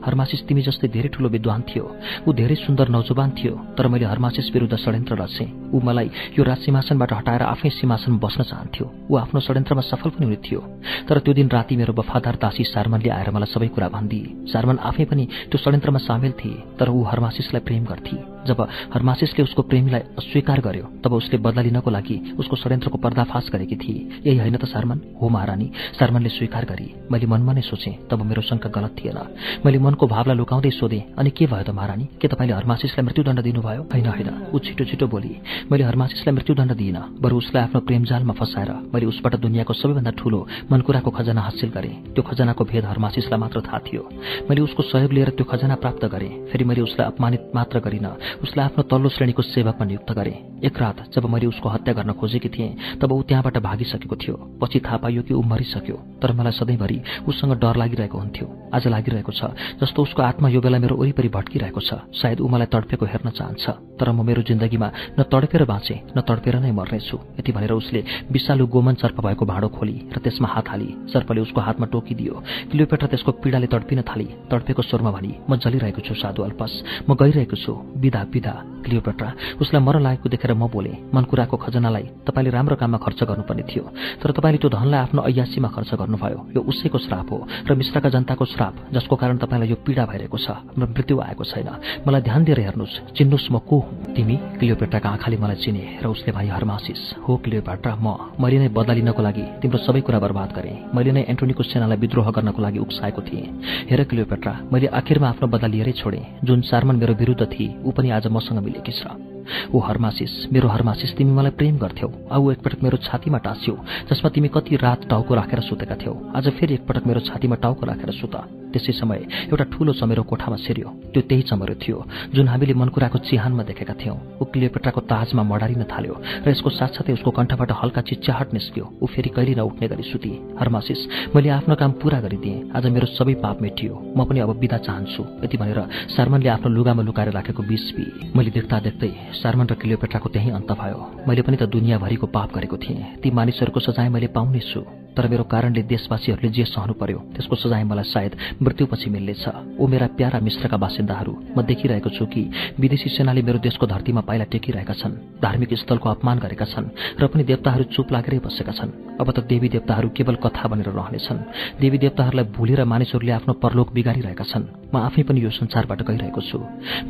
हरमासिस 0.08 0.48
तिमी 0.48 0.62
जस्तै 0.65 0.89
धेरै 0.89 1.08
ठूलो 1.12 1.28
विद्वान 1.28 1.60
थियो। 1.68 1.84
ऊ 2.24 2.32
धेरै 2.32 2.57
सुन्दर 2.65 2.89
नौजवान 2.89 3.31
थियो। 3.36 3.55
तर 3.76 3.84
मैले 3.92 4.08
हरमासिस 4.08 4.48
विरुद्ध 4.48 4.74
षड्यन्त्र 4.81 5.15
रचेँ। 5.20 5.67
ऊ 5.74 5.80
मलाई 5.80 6.10
यो 6.38 6.42
राज 6.44 6.58
सिंहासनबाट 6.64 7.12
हटाएर 7.12 7.42
आफ्नै 7.42 7.70
सिंहासनमा 7.70 8.18
बस्न 8.24 8.42
चाहन्थ्यो। 8.50 8.86
ऊ 9.10 9.14
आफ्नो 9.16 9.40
षड्यन्त्रमा 9.40 9.82
सफल 9.90 10.10
पनि 10.14 10.24
हुने 10.26 10.38
थियो 10.47 10.60
तर 11.08 11.18
त्यो 11.24 11.32
दिन 11.34 11.48
राति 11.48 11.76
मेरो 11.76 11.92
वफादार 11.98 12.36
दासी 12.42 12.64
सारमनले 12.64 13.10
आएर 13.10 13.30
मलाई 13.36 13.52
सबै 13.55 13.68
कुरा 13.74 13.88
भनिदिए 13.94 14.52
सारमन 14.52 14.78
आफै 14.88 15.05
पनि 15.10 15.24
त्यो 15.50 15.58
षड्यन्त्रमा 15.58 16.00
सामेल 16.08 16.32
थिए 16.40 16.56
तर 16.78 16.88
ऊ 16.88 17.02
हरमासिसलाई 17.10 17.62
प्रेम 17.66 17.84
गर्थे। 17.90 18.38
जब 18.49 18.60
हरमासिसले 18.94 19.43
उसको 19.44 19.62
प्रेमीलाई 19.62 20.01
अस्वीकार 20.18 20.60
गर्यो 20.60 20.85
तब 21.05 21.12
उसले 21.12 21.39
बदला 21.39 21.62
लिनको 21.62 21.91
लागि 21.91 22.17
उसको 22.39 22.57
षड्यन्त्रको 22.57 22.99
पर्दाफास 22.99 23.51
गरेकी 23.52 23.77
थिए। 23.77 24.01
यही 24.27 24.39
होइन 24.39 24.57
त 24.57 24.65
सारमन? 24.65 24.99
हो 25.20 25.28
महारानी 25.28 25.67
सारमनले 25.99 26.28
स्वीकार 26.28 26.65
गरी 26.65 26.89
मैले 27.10 27.27
मनमा 27.27 27.52
नै 27.52 27.62
सोचेँ 27.62 28.09
तब 28.10 28.23
मेरो 28.25 28.43
शङ्का 28.43 28.68
गलत 28.68 28.93
थिएन। 28.99 29.18
मैले 29.65 29.78
मनको 29.78 30.07
भावलाई 30.07 30.36
लुकाउँदै 30.36 30.70
सोधेँ 30.70 31.02
अनि 31.18 31.31
के 31.31 31.47
भयो 31.47 31.65
त 31.65 31.70
महारानी? 31.70 32.05
के 32.20 32.27
तपाईँले 32.28 32.55
हरमासिसलाई 32.55 33.05
मृत्युदण्ड 33.07 33.41
दिनुभयो? 33.43 33.83
होइन 33.93 34.07
होइन 34.09 34.28
ऊ 34.55 34.59
छिटो 34.59 34.85
छिटो 34.85 35.07
बोली 35.07 35.33
मैले 35.70 35.85
हरमासिसलाई 35.85 36.35
मृत्युदण्ड 36.35 36.73
दिइनँ 36.73 37.02
बरु 37.20 37.36
उसलाई 37.36 37.62
आफ्नो 37.65 37.81
प्रेमजालमा 37.89 38.35
फसाएर 38.41 38.70
मैले 38.94 39.07
उसबाट 39.07 39.35
दुनियाँको 39.44 39.73
सबैभन्दा 39.75 40.12
ठूलो 40.18 40.41
मनकुराको 40.73 41.10
खजना 41.10 41.41
हासिल 41.41 41.70
गरेँ। 41.70 41.94
त्यो 42.15 42.23
खजनाको 42.23 42.65
भेद 42.65 42.85
हरमासिसलाई 42.85 43.39
मात्र 43.41 43.60
थाहा 43.67 43.78
थियो। 43.86 44.02
मैले 44.49 44.60
उसको 44.60 44.83
सहयोग 44.83 45.12
लिएर 45.12 45.31
त्यो 45.36 45.44
खजना 45.44 45.75
प्राप्त 45.83 46.05
गरेँ 46.05 46.33
फेरि 46.51 46.65
मैले 46.65 46.83
उसलाई 46.83 47.07
अपमानित 47.07 47.43
मात्र 47.55 47.78
गरिनँ। 47.81 48.12
उसलाई 48.42 48.65
आफ्नो 48.65 48.83
तल्लो 48.91 49.08
श्रेणीको 49.08 49.42
सेवकमा 49.42 49.84
नियुक्त 49.86 50.10
गरेँ। 50.12 50.36
एक 50.65 50.78
रात 50.78 50.99
जब 51.15 51.25
मैले 51.26 51.47
उसको 51.47 51.68
हत्या 51.68 51.94
गर्न 51.94 52.12
खोजेकी 52.18 52.49
थिएँ 52.49 52.99
तब 53.00 53.12
ऊ 53.12 53.23
त्यहाँबाट 53.28 53.58
भागिसकेको 53.58 54.17
थियो। 54.17 54.34
पछि 54.62 54.78
थाहा 54.81 54.97
पाइयो 55.02 55.23
कि 55.23 55.34
ऊ 55.34 55.42
मरिसक्यो 55.42 55.97
तर 56.23 56.33
मलाई 56.34 56.52
सधैँभरि 56.52 56.99
उसँग 57.28 57.52
डर 57.62 57.76
लागिरहेको 57.76 58.18
हुन्थ्यो 58.18 58.47
आज 58.75 58.86
लागिरहेको 58.89 59.33
छ 59.33 59.55
जस्तो 59.81 60.02
उसको 60.02 60.23
आत्मा 60.23 60.49
यो 60.49 60.60
बेला 60.60 60.78
मेरो 60.78 60.97
वरिपरि 60.97 61.28
भट्किरहेको 61.28 61.81
छ। 61.81 61.91
सायद 62.12 62.41
ऊ 62.41 62.49
मलाई 62.49 62.67
तडपेको 62.75 63.07
हेर्न 63.07 63.31
चाहन्छ 63.31 63.65
तर 63.99 64.10
म 64.10 64.26
मेरो 64.26 64.42
जिन्दगीमा 64.42 64.89
न 65.18 65.23
तडपेर 65.31 65.65
बाँचेँ 65.65 65.99
न 66.17 66.20
तडपेर 66.26 66.58
नै 66.58 66.70
मर्नेछु। 66.70 67.18
यति 67.39 67.52
भनेर 67.52 67.73
उसले 67.73 68.05
विषालु 68.31 68.67
गोमन 68.67 68.94
सर्प 68.99 69.20
भएको 69.26 69.44
भाँडो 69.47 69.68
खोली 69.68 69.97
र 70.15 70.18
त्यसमा 70.18 70.49
हात 70.49 70.68
हाली 70.68 70.89
सर्पले 71.12 71.41
उसको 71.41 71.60
हातमा 71.60 71.86
टोकिदियो। 71.86 72.34
क्लियोपेट्रा 72.70 73.08
त्यसको 73.08 73.33
पीडाले 73.42 73.67
तडपिन 73.67 74.02
थाली 74.02 74.26
तडपेको 74.50 74.83
स्वरमा 74.83 75.10
भनी 75.10 75.33
म 75.50 75.57
जलिरहेको 75.57 76.02
छु 76.02 76.15
साधु 76.15 76.42
अल्पस 76.42 76.73
म 77.08 77.15
गइरहेको 77.15 77.57
छु 77.57 77.73
विदा 78.02 78.23
विदा 78.28 78.55
क्लियोपेट्रा। 78.84 79.28
उसलाई 79.60 79.82
मर 79.82 79.97
लागेको 80.00 80.28
देखेर 80.28 80.52
म 80.55 80.68
बोले 80.68 80.92
मनकुराको 81.15 81.57
खजनालाई 81.57 82.05
तपाईँले 82.26 82.50
राम्रो 82.50 82.76
काममा 82.76 82.98
खर्च 82.98 83.20
गर्नुपर्ने 83.28 83.65
थियो 83.68 83.84
तर 84.23 84.31
तपाईँले 84.32 84.58
त्यो 84.58 84.70
धनलाई 84.70 85.00
आफ्नो 85.05 85.20
ऐयासीमा 85.28 85.68
खर्च 85.68 85.90
गर्नुभयो। 86.00 86.39
यो 86.57 86.60
उसैको 86.62 86.98
श्राप 86.98 87.28
हो 87.32 87.39
र 87.68 87.74
मिश्रका 87.74 88.08
जनताको 88.08 88.44
श्राप 88.44 88.74
जसको 88.94 89.15
कारण 89.16 89.36
तपाईँलाई 89.39 89.68
यो 89.68 89.76
पीडा 89.84 90.05
भइरहेको 90.07 90.39
छ 90.39 90.48
मृत्यु 90.78 91.16
आएको 91.20 91.44
छैन। 91.44 91.68
मलाई 92.07 92.23
ध्यान 92.23 92.44
दिएर 92.44 92.60
हेर्नुहोस् 92.60 92.97
चिन्नुहोस् 93.16 93.50
म 93.52 93.58
को 93.60 93.76
हुँ? 93.78 94.15
तिमी 94.15 94.36
क्लियोपेट्राका 94.58 95.08
आँखाले 95.08 95.36
मलाई 95.36 95.57
चिने 95.62 95.82
र 96.02 96.07
उसले 96.08 96.32
भाइ 96.32 96.48
हरमासिस। 96.48 97.00
हो 97.28 97.36
क्लियोपेट्रा 97.44 97.92
म। 97.97 98.07
मैले 98.40 98.58
नै 98.58 98.68
बदला 98.68 98.94
लागि 99.18 99.44
तिम्रो 99.62 99.78
सबै 99.84 100.00
कुरा 100.00 100.18
बर्बाद 100.18 100.50
गरेँ। 100.57 100.76
मैले 100.94 101.12
नै 101.12 101.23
एन्टोनीको 101.28 101.62
सेनालाई 101.62 101.98
विद्रोह 101.98 102.31
गर्नको 102.31 102.60
लागि 102.62 102.78
उक्साएको 102.78 103.20
थिएँ। 103.23 103.47
हेर 103.90 104.00
क्लियोपेट्रा 104.08 104.52
मैले 104.73 104.86
आखिरमा 104.89 105.28
आफ्नो 105.28 105.47
बदला 105.48 105.68
लिएरै 105.68 105.92
छोडेँ। 105.92 106.24
जुन 106.44 106.60
सारमन 106.62 106.97
मेरो 106.97 107.15
विरुद्ध 107.15 107.42
थिए 107.44 107.76
ऊ 107.84 107.90
पनि 107.90 108.07
आज 108.10 108.26
मसँग 108.26 108.58
मिलेकी 108.58 108.92
छ। 108.92 109.27
ओ 109.75 109.78
हर्मासिस 109.81 110.33
मेरो 110.52 110.68
हर्मासिस 110.68 111.17
तिमी 111.17 111.33
मलाई 111.33 111.52
प्रेम 111.59 111.78
गर्थ्यौ। 111.78 112.09
औ 112.31 112.52
एकपटक 112.52 112.83
मेरो 112.83 112.97
छातीमा 113.07 113.39
टाँस्यौ 113.39 113.75
जसमा 114.10 114.28
तिमी 114.31 114.49
कति 114.49 114.77
रात 114.77 115.09
टाउको 115.10 115.35
राखेर 115.35 115.60
सुतेका 115.68 115.97
थियौ। 115.97 116.15
आज 116.36 116.49
फेरि 116.59 116.75
एकपटक 116.75 117.07
मेरो 117.07 117.20
छातीमा 117.28 117.57
टाउको 117.62 117.86
राखेर 117.86 118.10
सुत। 118.20 118.36
त्यसै 118.68 118.93
समय 118.93 119.49
एउटा 119.49 119.65
ठूलो 119.73 119.93
चमेरो 119.97 120.23
कोठामा 120.28 120.57
सेर्यो। 120.60 120.89
त्यो 121.12 121.23
त्यही 121.25 121.43
चमेरो 121.49 121.75
थियो 121.81 121.99
जुन 122.36 122.49
हामीले 122.49 122.75
मनकुराको 122.77 123.18
चिहानमा 123.25 123.62
देखेका 123.65 123.94
थियौँ। 123.97 124.17
ऊ 124.41 124.44
क्लियोपेट्राको 124.44 125.01
ताजमा 125.09 125.43
मडारिन 125.43 125.83
थाल्यो 125.89 126.15
र 126.44 126.47
यसको 126.52 126.70
साथसाथै 126.77 127.12
उसको 127.17 127.31
कण्ठबाट 127.33 127.70
हल्का 127.81 128.01
चिच्चाहट 128.05 128.52
निस्क्यो। 128.52 128.85
ऊ 129.01 129.07
फेरि 129.09 129.31
कहिले 129.33 129.55
नउठ्ने 129.57 129.89
गरी 129.89 130.05
सुती 130.12 130.33
हर्मासिस 130.60 131.01
मैले 131.33 131.49
आफ्नो 131.49 131.75
काम 131.81 131.93
पूरा 131.97 132.20
गरिदिएँ। 132.20 132.77
आज 132.77 132.85
मेरो 132.93 133.07
सबै 133.17 133.35
पाप 133.41 133.57
मेटियो। 133.65 133.94
म 134.12 134.28
पनि 134.28 134.41
अब 134.44 134.52
बिदा 134.60 134.78
चाहन्छु। 134.85 135.23
यति 135.44 135.57
भनेर 135.57 135.81
सार्मनले 136.12 136.49
आफ्नो 136.52 136.68
लुगामा 136.68 137.02
लुकाएर 137.09 137.33
राखेको 137.33 137.62
बिस 137.65 137.85
पी 137.97 138.05
मैले 138.36 138.51
देख्दा 138.52 138.77
देख्दै 138.85 139.10
सार्मन 139.39 139.67
र 139.67 139.75
क्लियोपेट्राको 139.75 140.28
त्यही 140.28 140.50
अन्त 140.50 140.70
भयो। 140.73 140.99
मैले 141.28 141.42
पनि 141.42 141.57
त 141.57 141.62
दुनियाँभरिको 141.70 142.26
पाप 142.26 142.49
गरेको 142.55 142.76
थिएँ। 142.76 143.02
ती 143.23 143.31
मानिसहरूको 143.31 143.81
सजाय 143.81 144.08
मैले 144.08 144.26
पाउनेछु 144.34 144.81
तर 145.18 145.26
मेरो 145.26 145.44
कारणले 145.50 145.82
देशवासीहरूले 145.82 146.48
जे 146.55 146.64
सहनु 146.70 146.94
पर्यो 146.94 147.18
त्यसको 147.34 147.56
सजाय 147.58 147.82
मलाई 147.90 148.06
सायद 148.06 148.32
मृत्युपछि 148.62 149.10
मिल्नेछ। 149.10 149.44
ओ 149.74 149.86
मेरा 149.90 150.06
प्यारा 150.14 150.38
मिश्रका 150.38 150.76
बासिन्दाहरू। 150.78 151.32
म 151.58 151.58
देखिरहेको 151.66 152.10
छु 152.14 152.24
कि 152.30 152.42
विदेशी 152.78 153.08
सेनाले 153.18 153.42
मेरो 153.42 153.58
देशको 153.58 153.86
धरतीमा 153.90 154.22
पाइला 154.22 154.47
टेकिरहेका 154.55 154.94
छन् 154.94 155.42
धार्मिक 155.42 155.74
स्थलको 155.74 156.08
अपमान 156.08 156.38
गरेका 156.38 156.66
छन् 156.70 157.18
र 157.18 157.26
पनि 157.26 157.42
देवताहरू 157.50 157.84
चुप 157.90 158.06
लागेरै 158.14 158.38
बसेका 158.47 158.72
छन्। 158.78 159.18
अब 159.18 159.26
त 159.34 159.42
देवी 159.50 159.68
देवताहरू 159.74 160.08
केवल 160.14 160.36
कथा 160.38 160.68
बनेर 160.70 160.94
रहनेछन्। 160.94 161.38
देवी 161.82 161.98
देवताहरूलाई 161.98 162.47
भुलेर 162.55 162.84
मानिसहरूले 162.86 163.32
आफ्नो 163.34 163.52
परलोक 163.58 163.88
बिगारिरहेका 163.90 164.44
छन्। 164.47 164.94
म 164.94 164.97
आफै 165.02 165.22
पनि 165.26 165.42
यो 165.42 165.50
संसारबाट 165.50 166.06
गइरहेको 166.06 166.40
छु। 166.47 166.58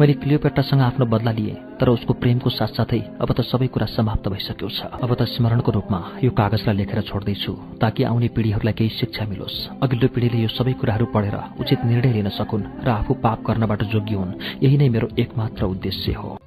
मैले 0.01 0.15
क्लियोपेट्टासँग 0.25 0.81
आफ्नो 0.81 1.05
बदला 1.13 1.33
लिएँ 1.37 1.57
तर 1.77 1.89
उसको 1.93 2.13
प्रेमको 2.17 2.49
साथसाथै 2.51 3.01
अब 3.21 3.29
त 3.37 3.45
सबै 3.45 3.69
कुरा 3.69 3.87
समाप्त 3.93 4.25
भइसक्यो 4.33 4.69
छ। 4.73 4.81
अब 5.05 5.11
त 5.15 5.29
स्मरणको 5.29 5.71
रूपमा 5.77 6.01
यो 6.25 6.31
कागजलाई 6.33 6.77
लेखेर 6.81 7.01
छोड्दैछु 7.05 7.53
ताकि 7.83 7.98
ताकि 7.99 8.07
आउने 8.07 8.29
पिँढीहरूलाई 8.31 8.75
केही 8.79 8.91
शिक्षा 8.95 9.25
मिलोस्। 9.27 9.83
अघिल्लो 9.83 10.09
पिँढीले 10.15 10.39
यो 10.39 10.49
सबै 10.55 10.73
कुराहरू 10.79 11.07
पढेर 11.11 11.35
उचित 11.59 11.83
निर्णय 11.83 12.13
लिन 12.15 12.31
सकुन् 12.31 12.87
र 12.87 12.89
आफू 12.95 13.15
पाप 13.19 13.43
गर्नबाट 13.43 13.83
जोगी 13.91 14.15
हुन्। 14.15 14.39
यही 14.63 14.77
नै 14.79 14.89
मेरो 14.89 15.09
एकमात्र 15.19 15.67
उद्देश्य 15.67 16.13
हो। 16.15 16.39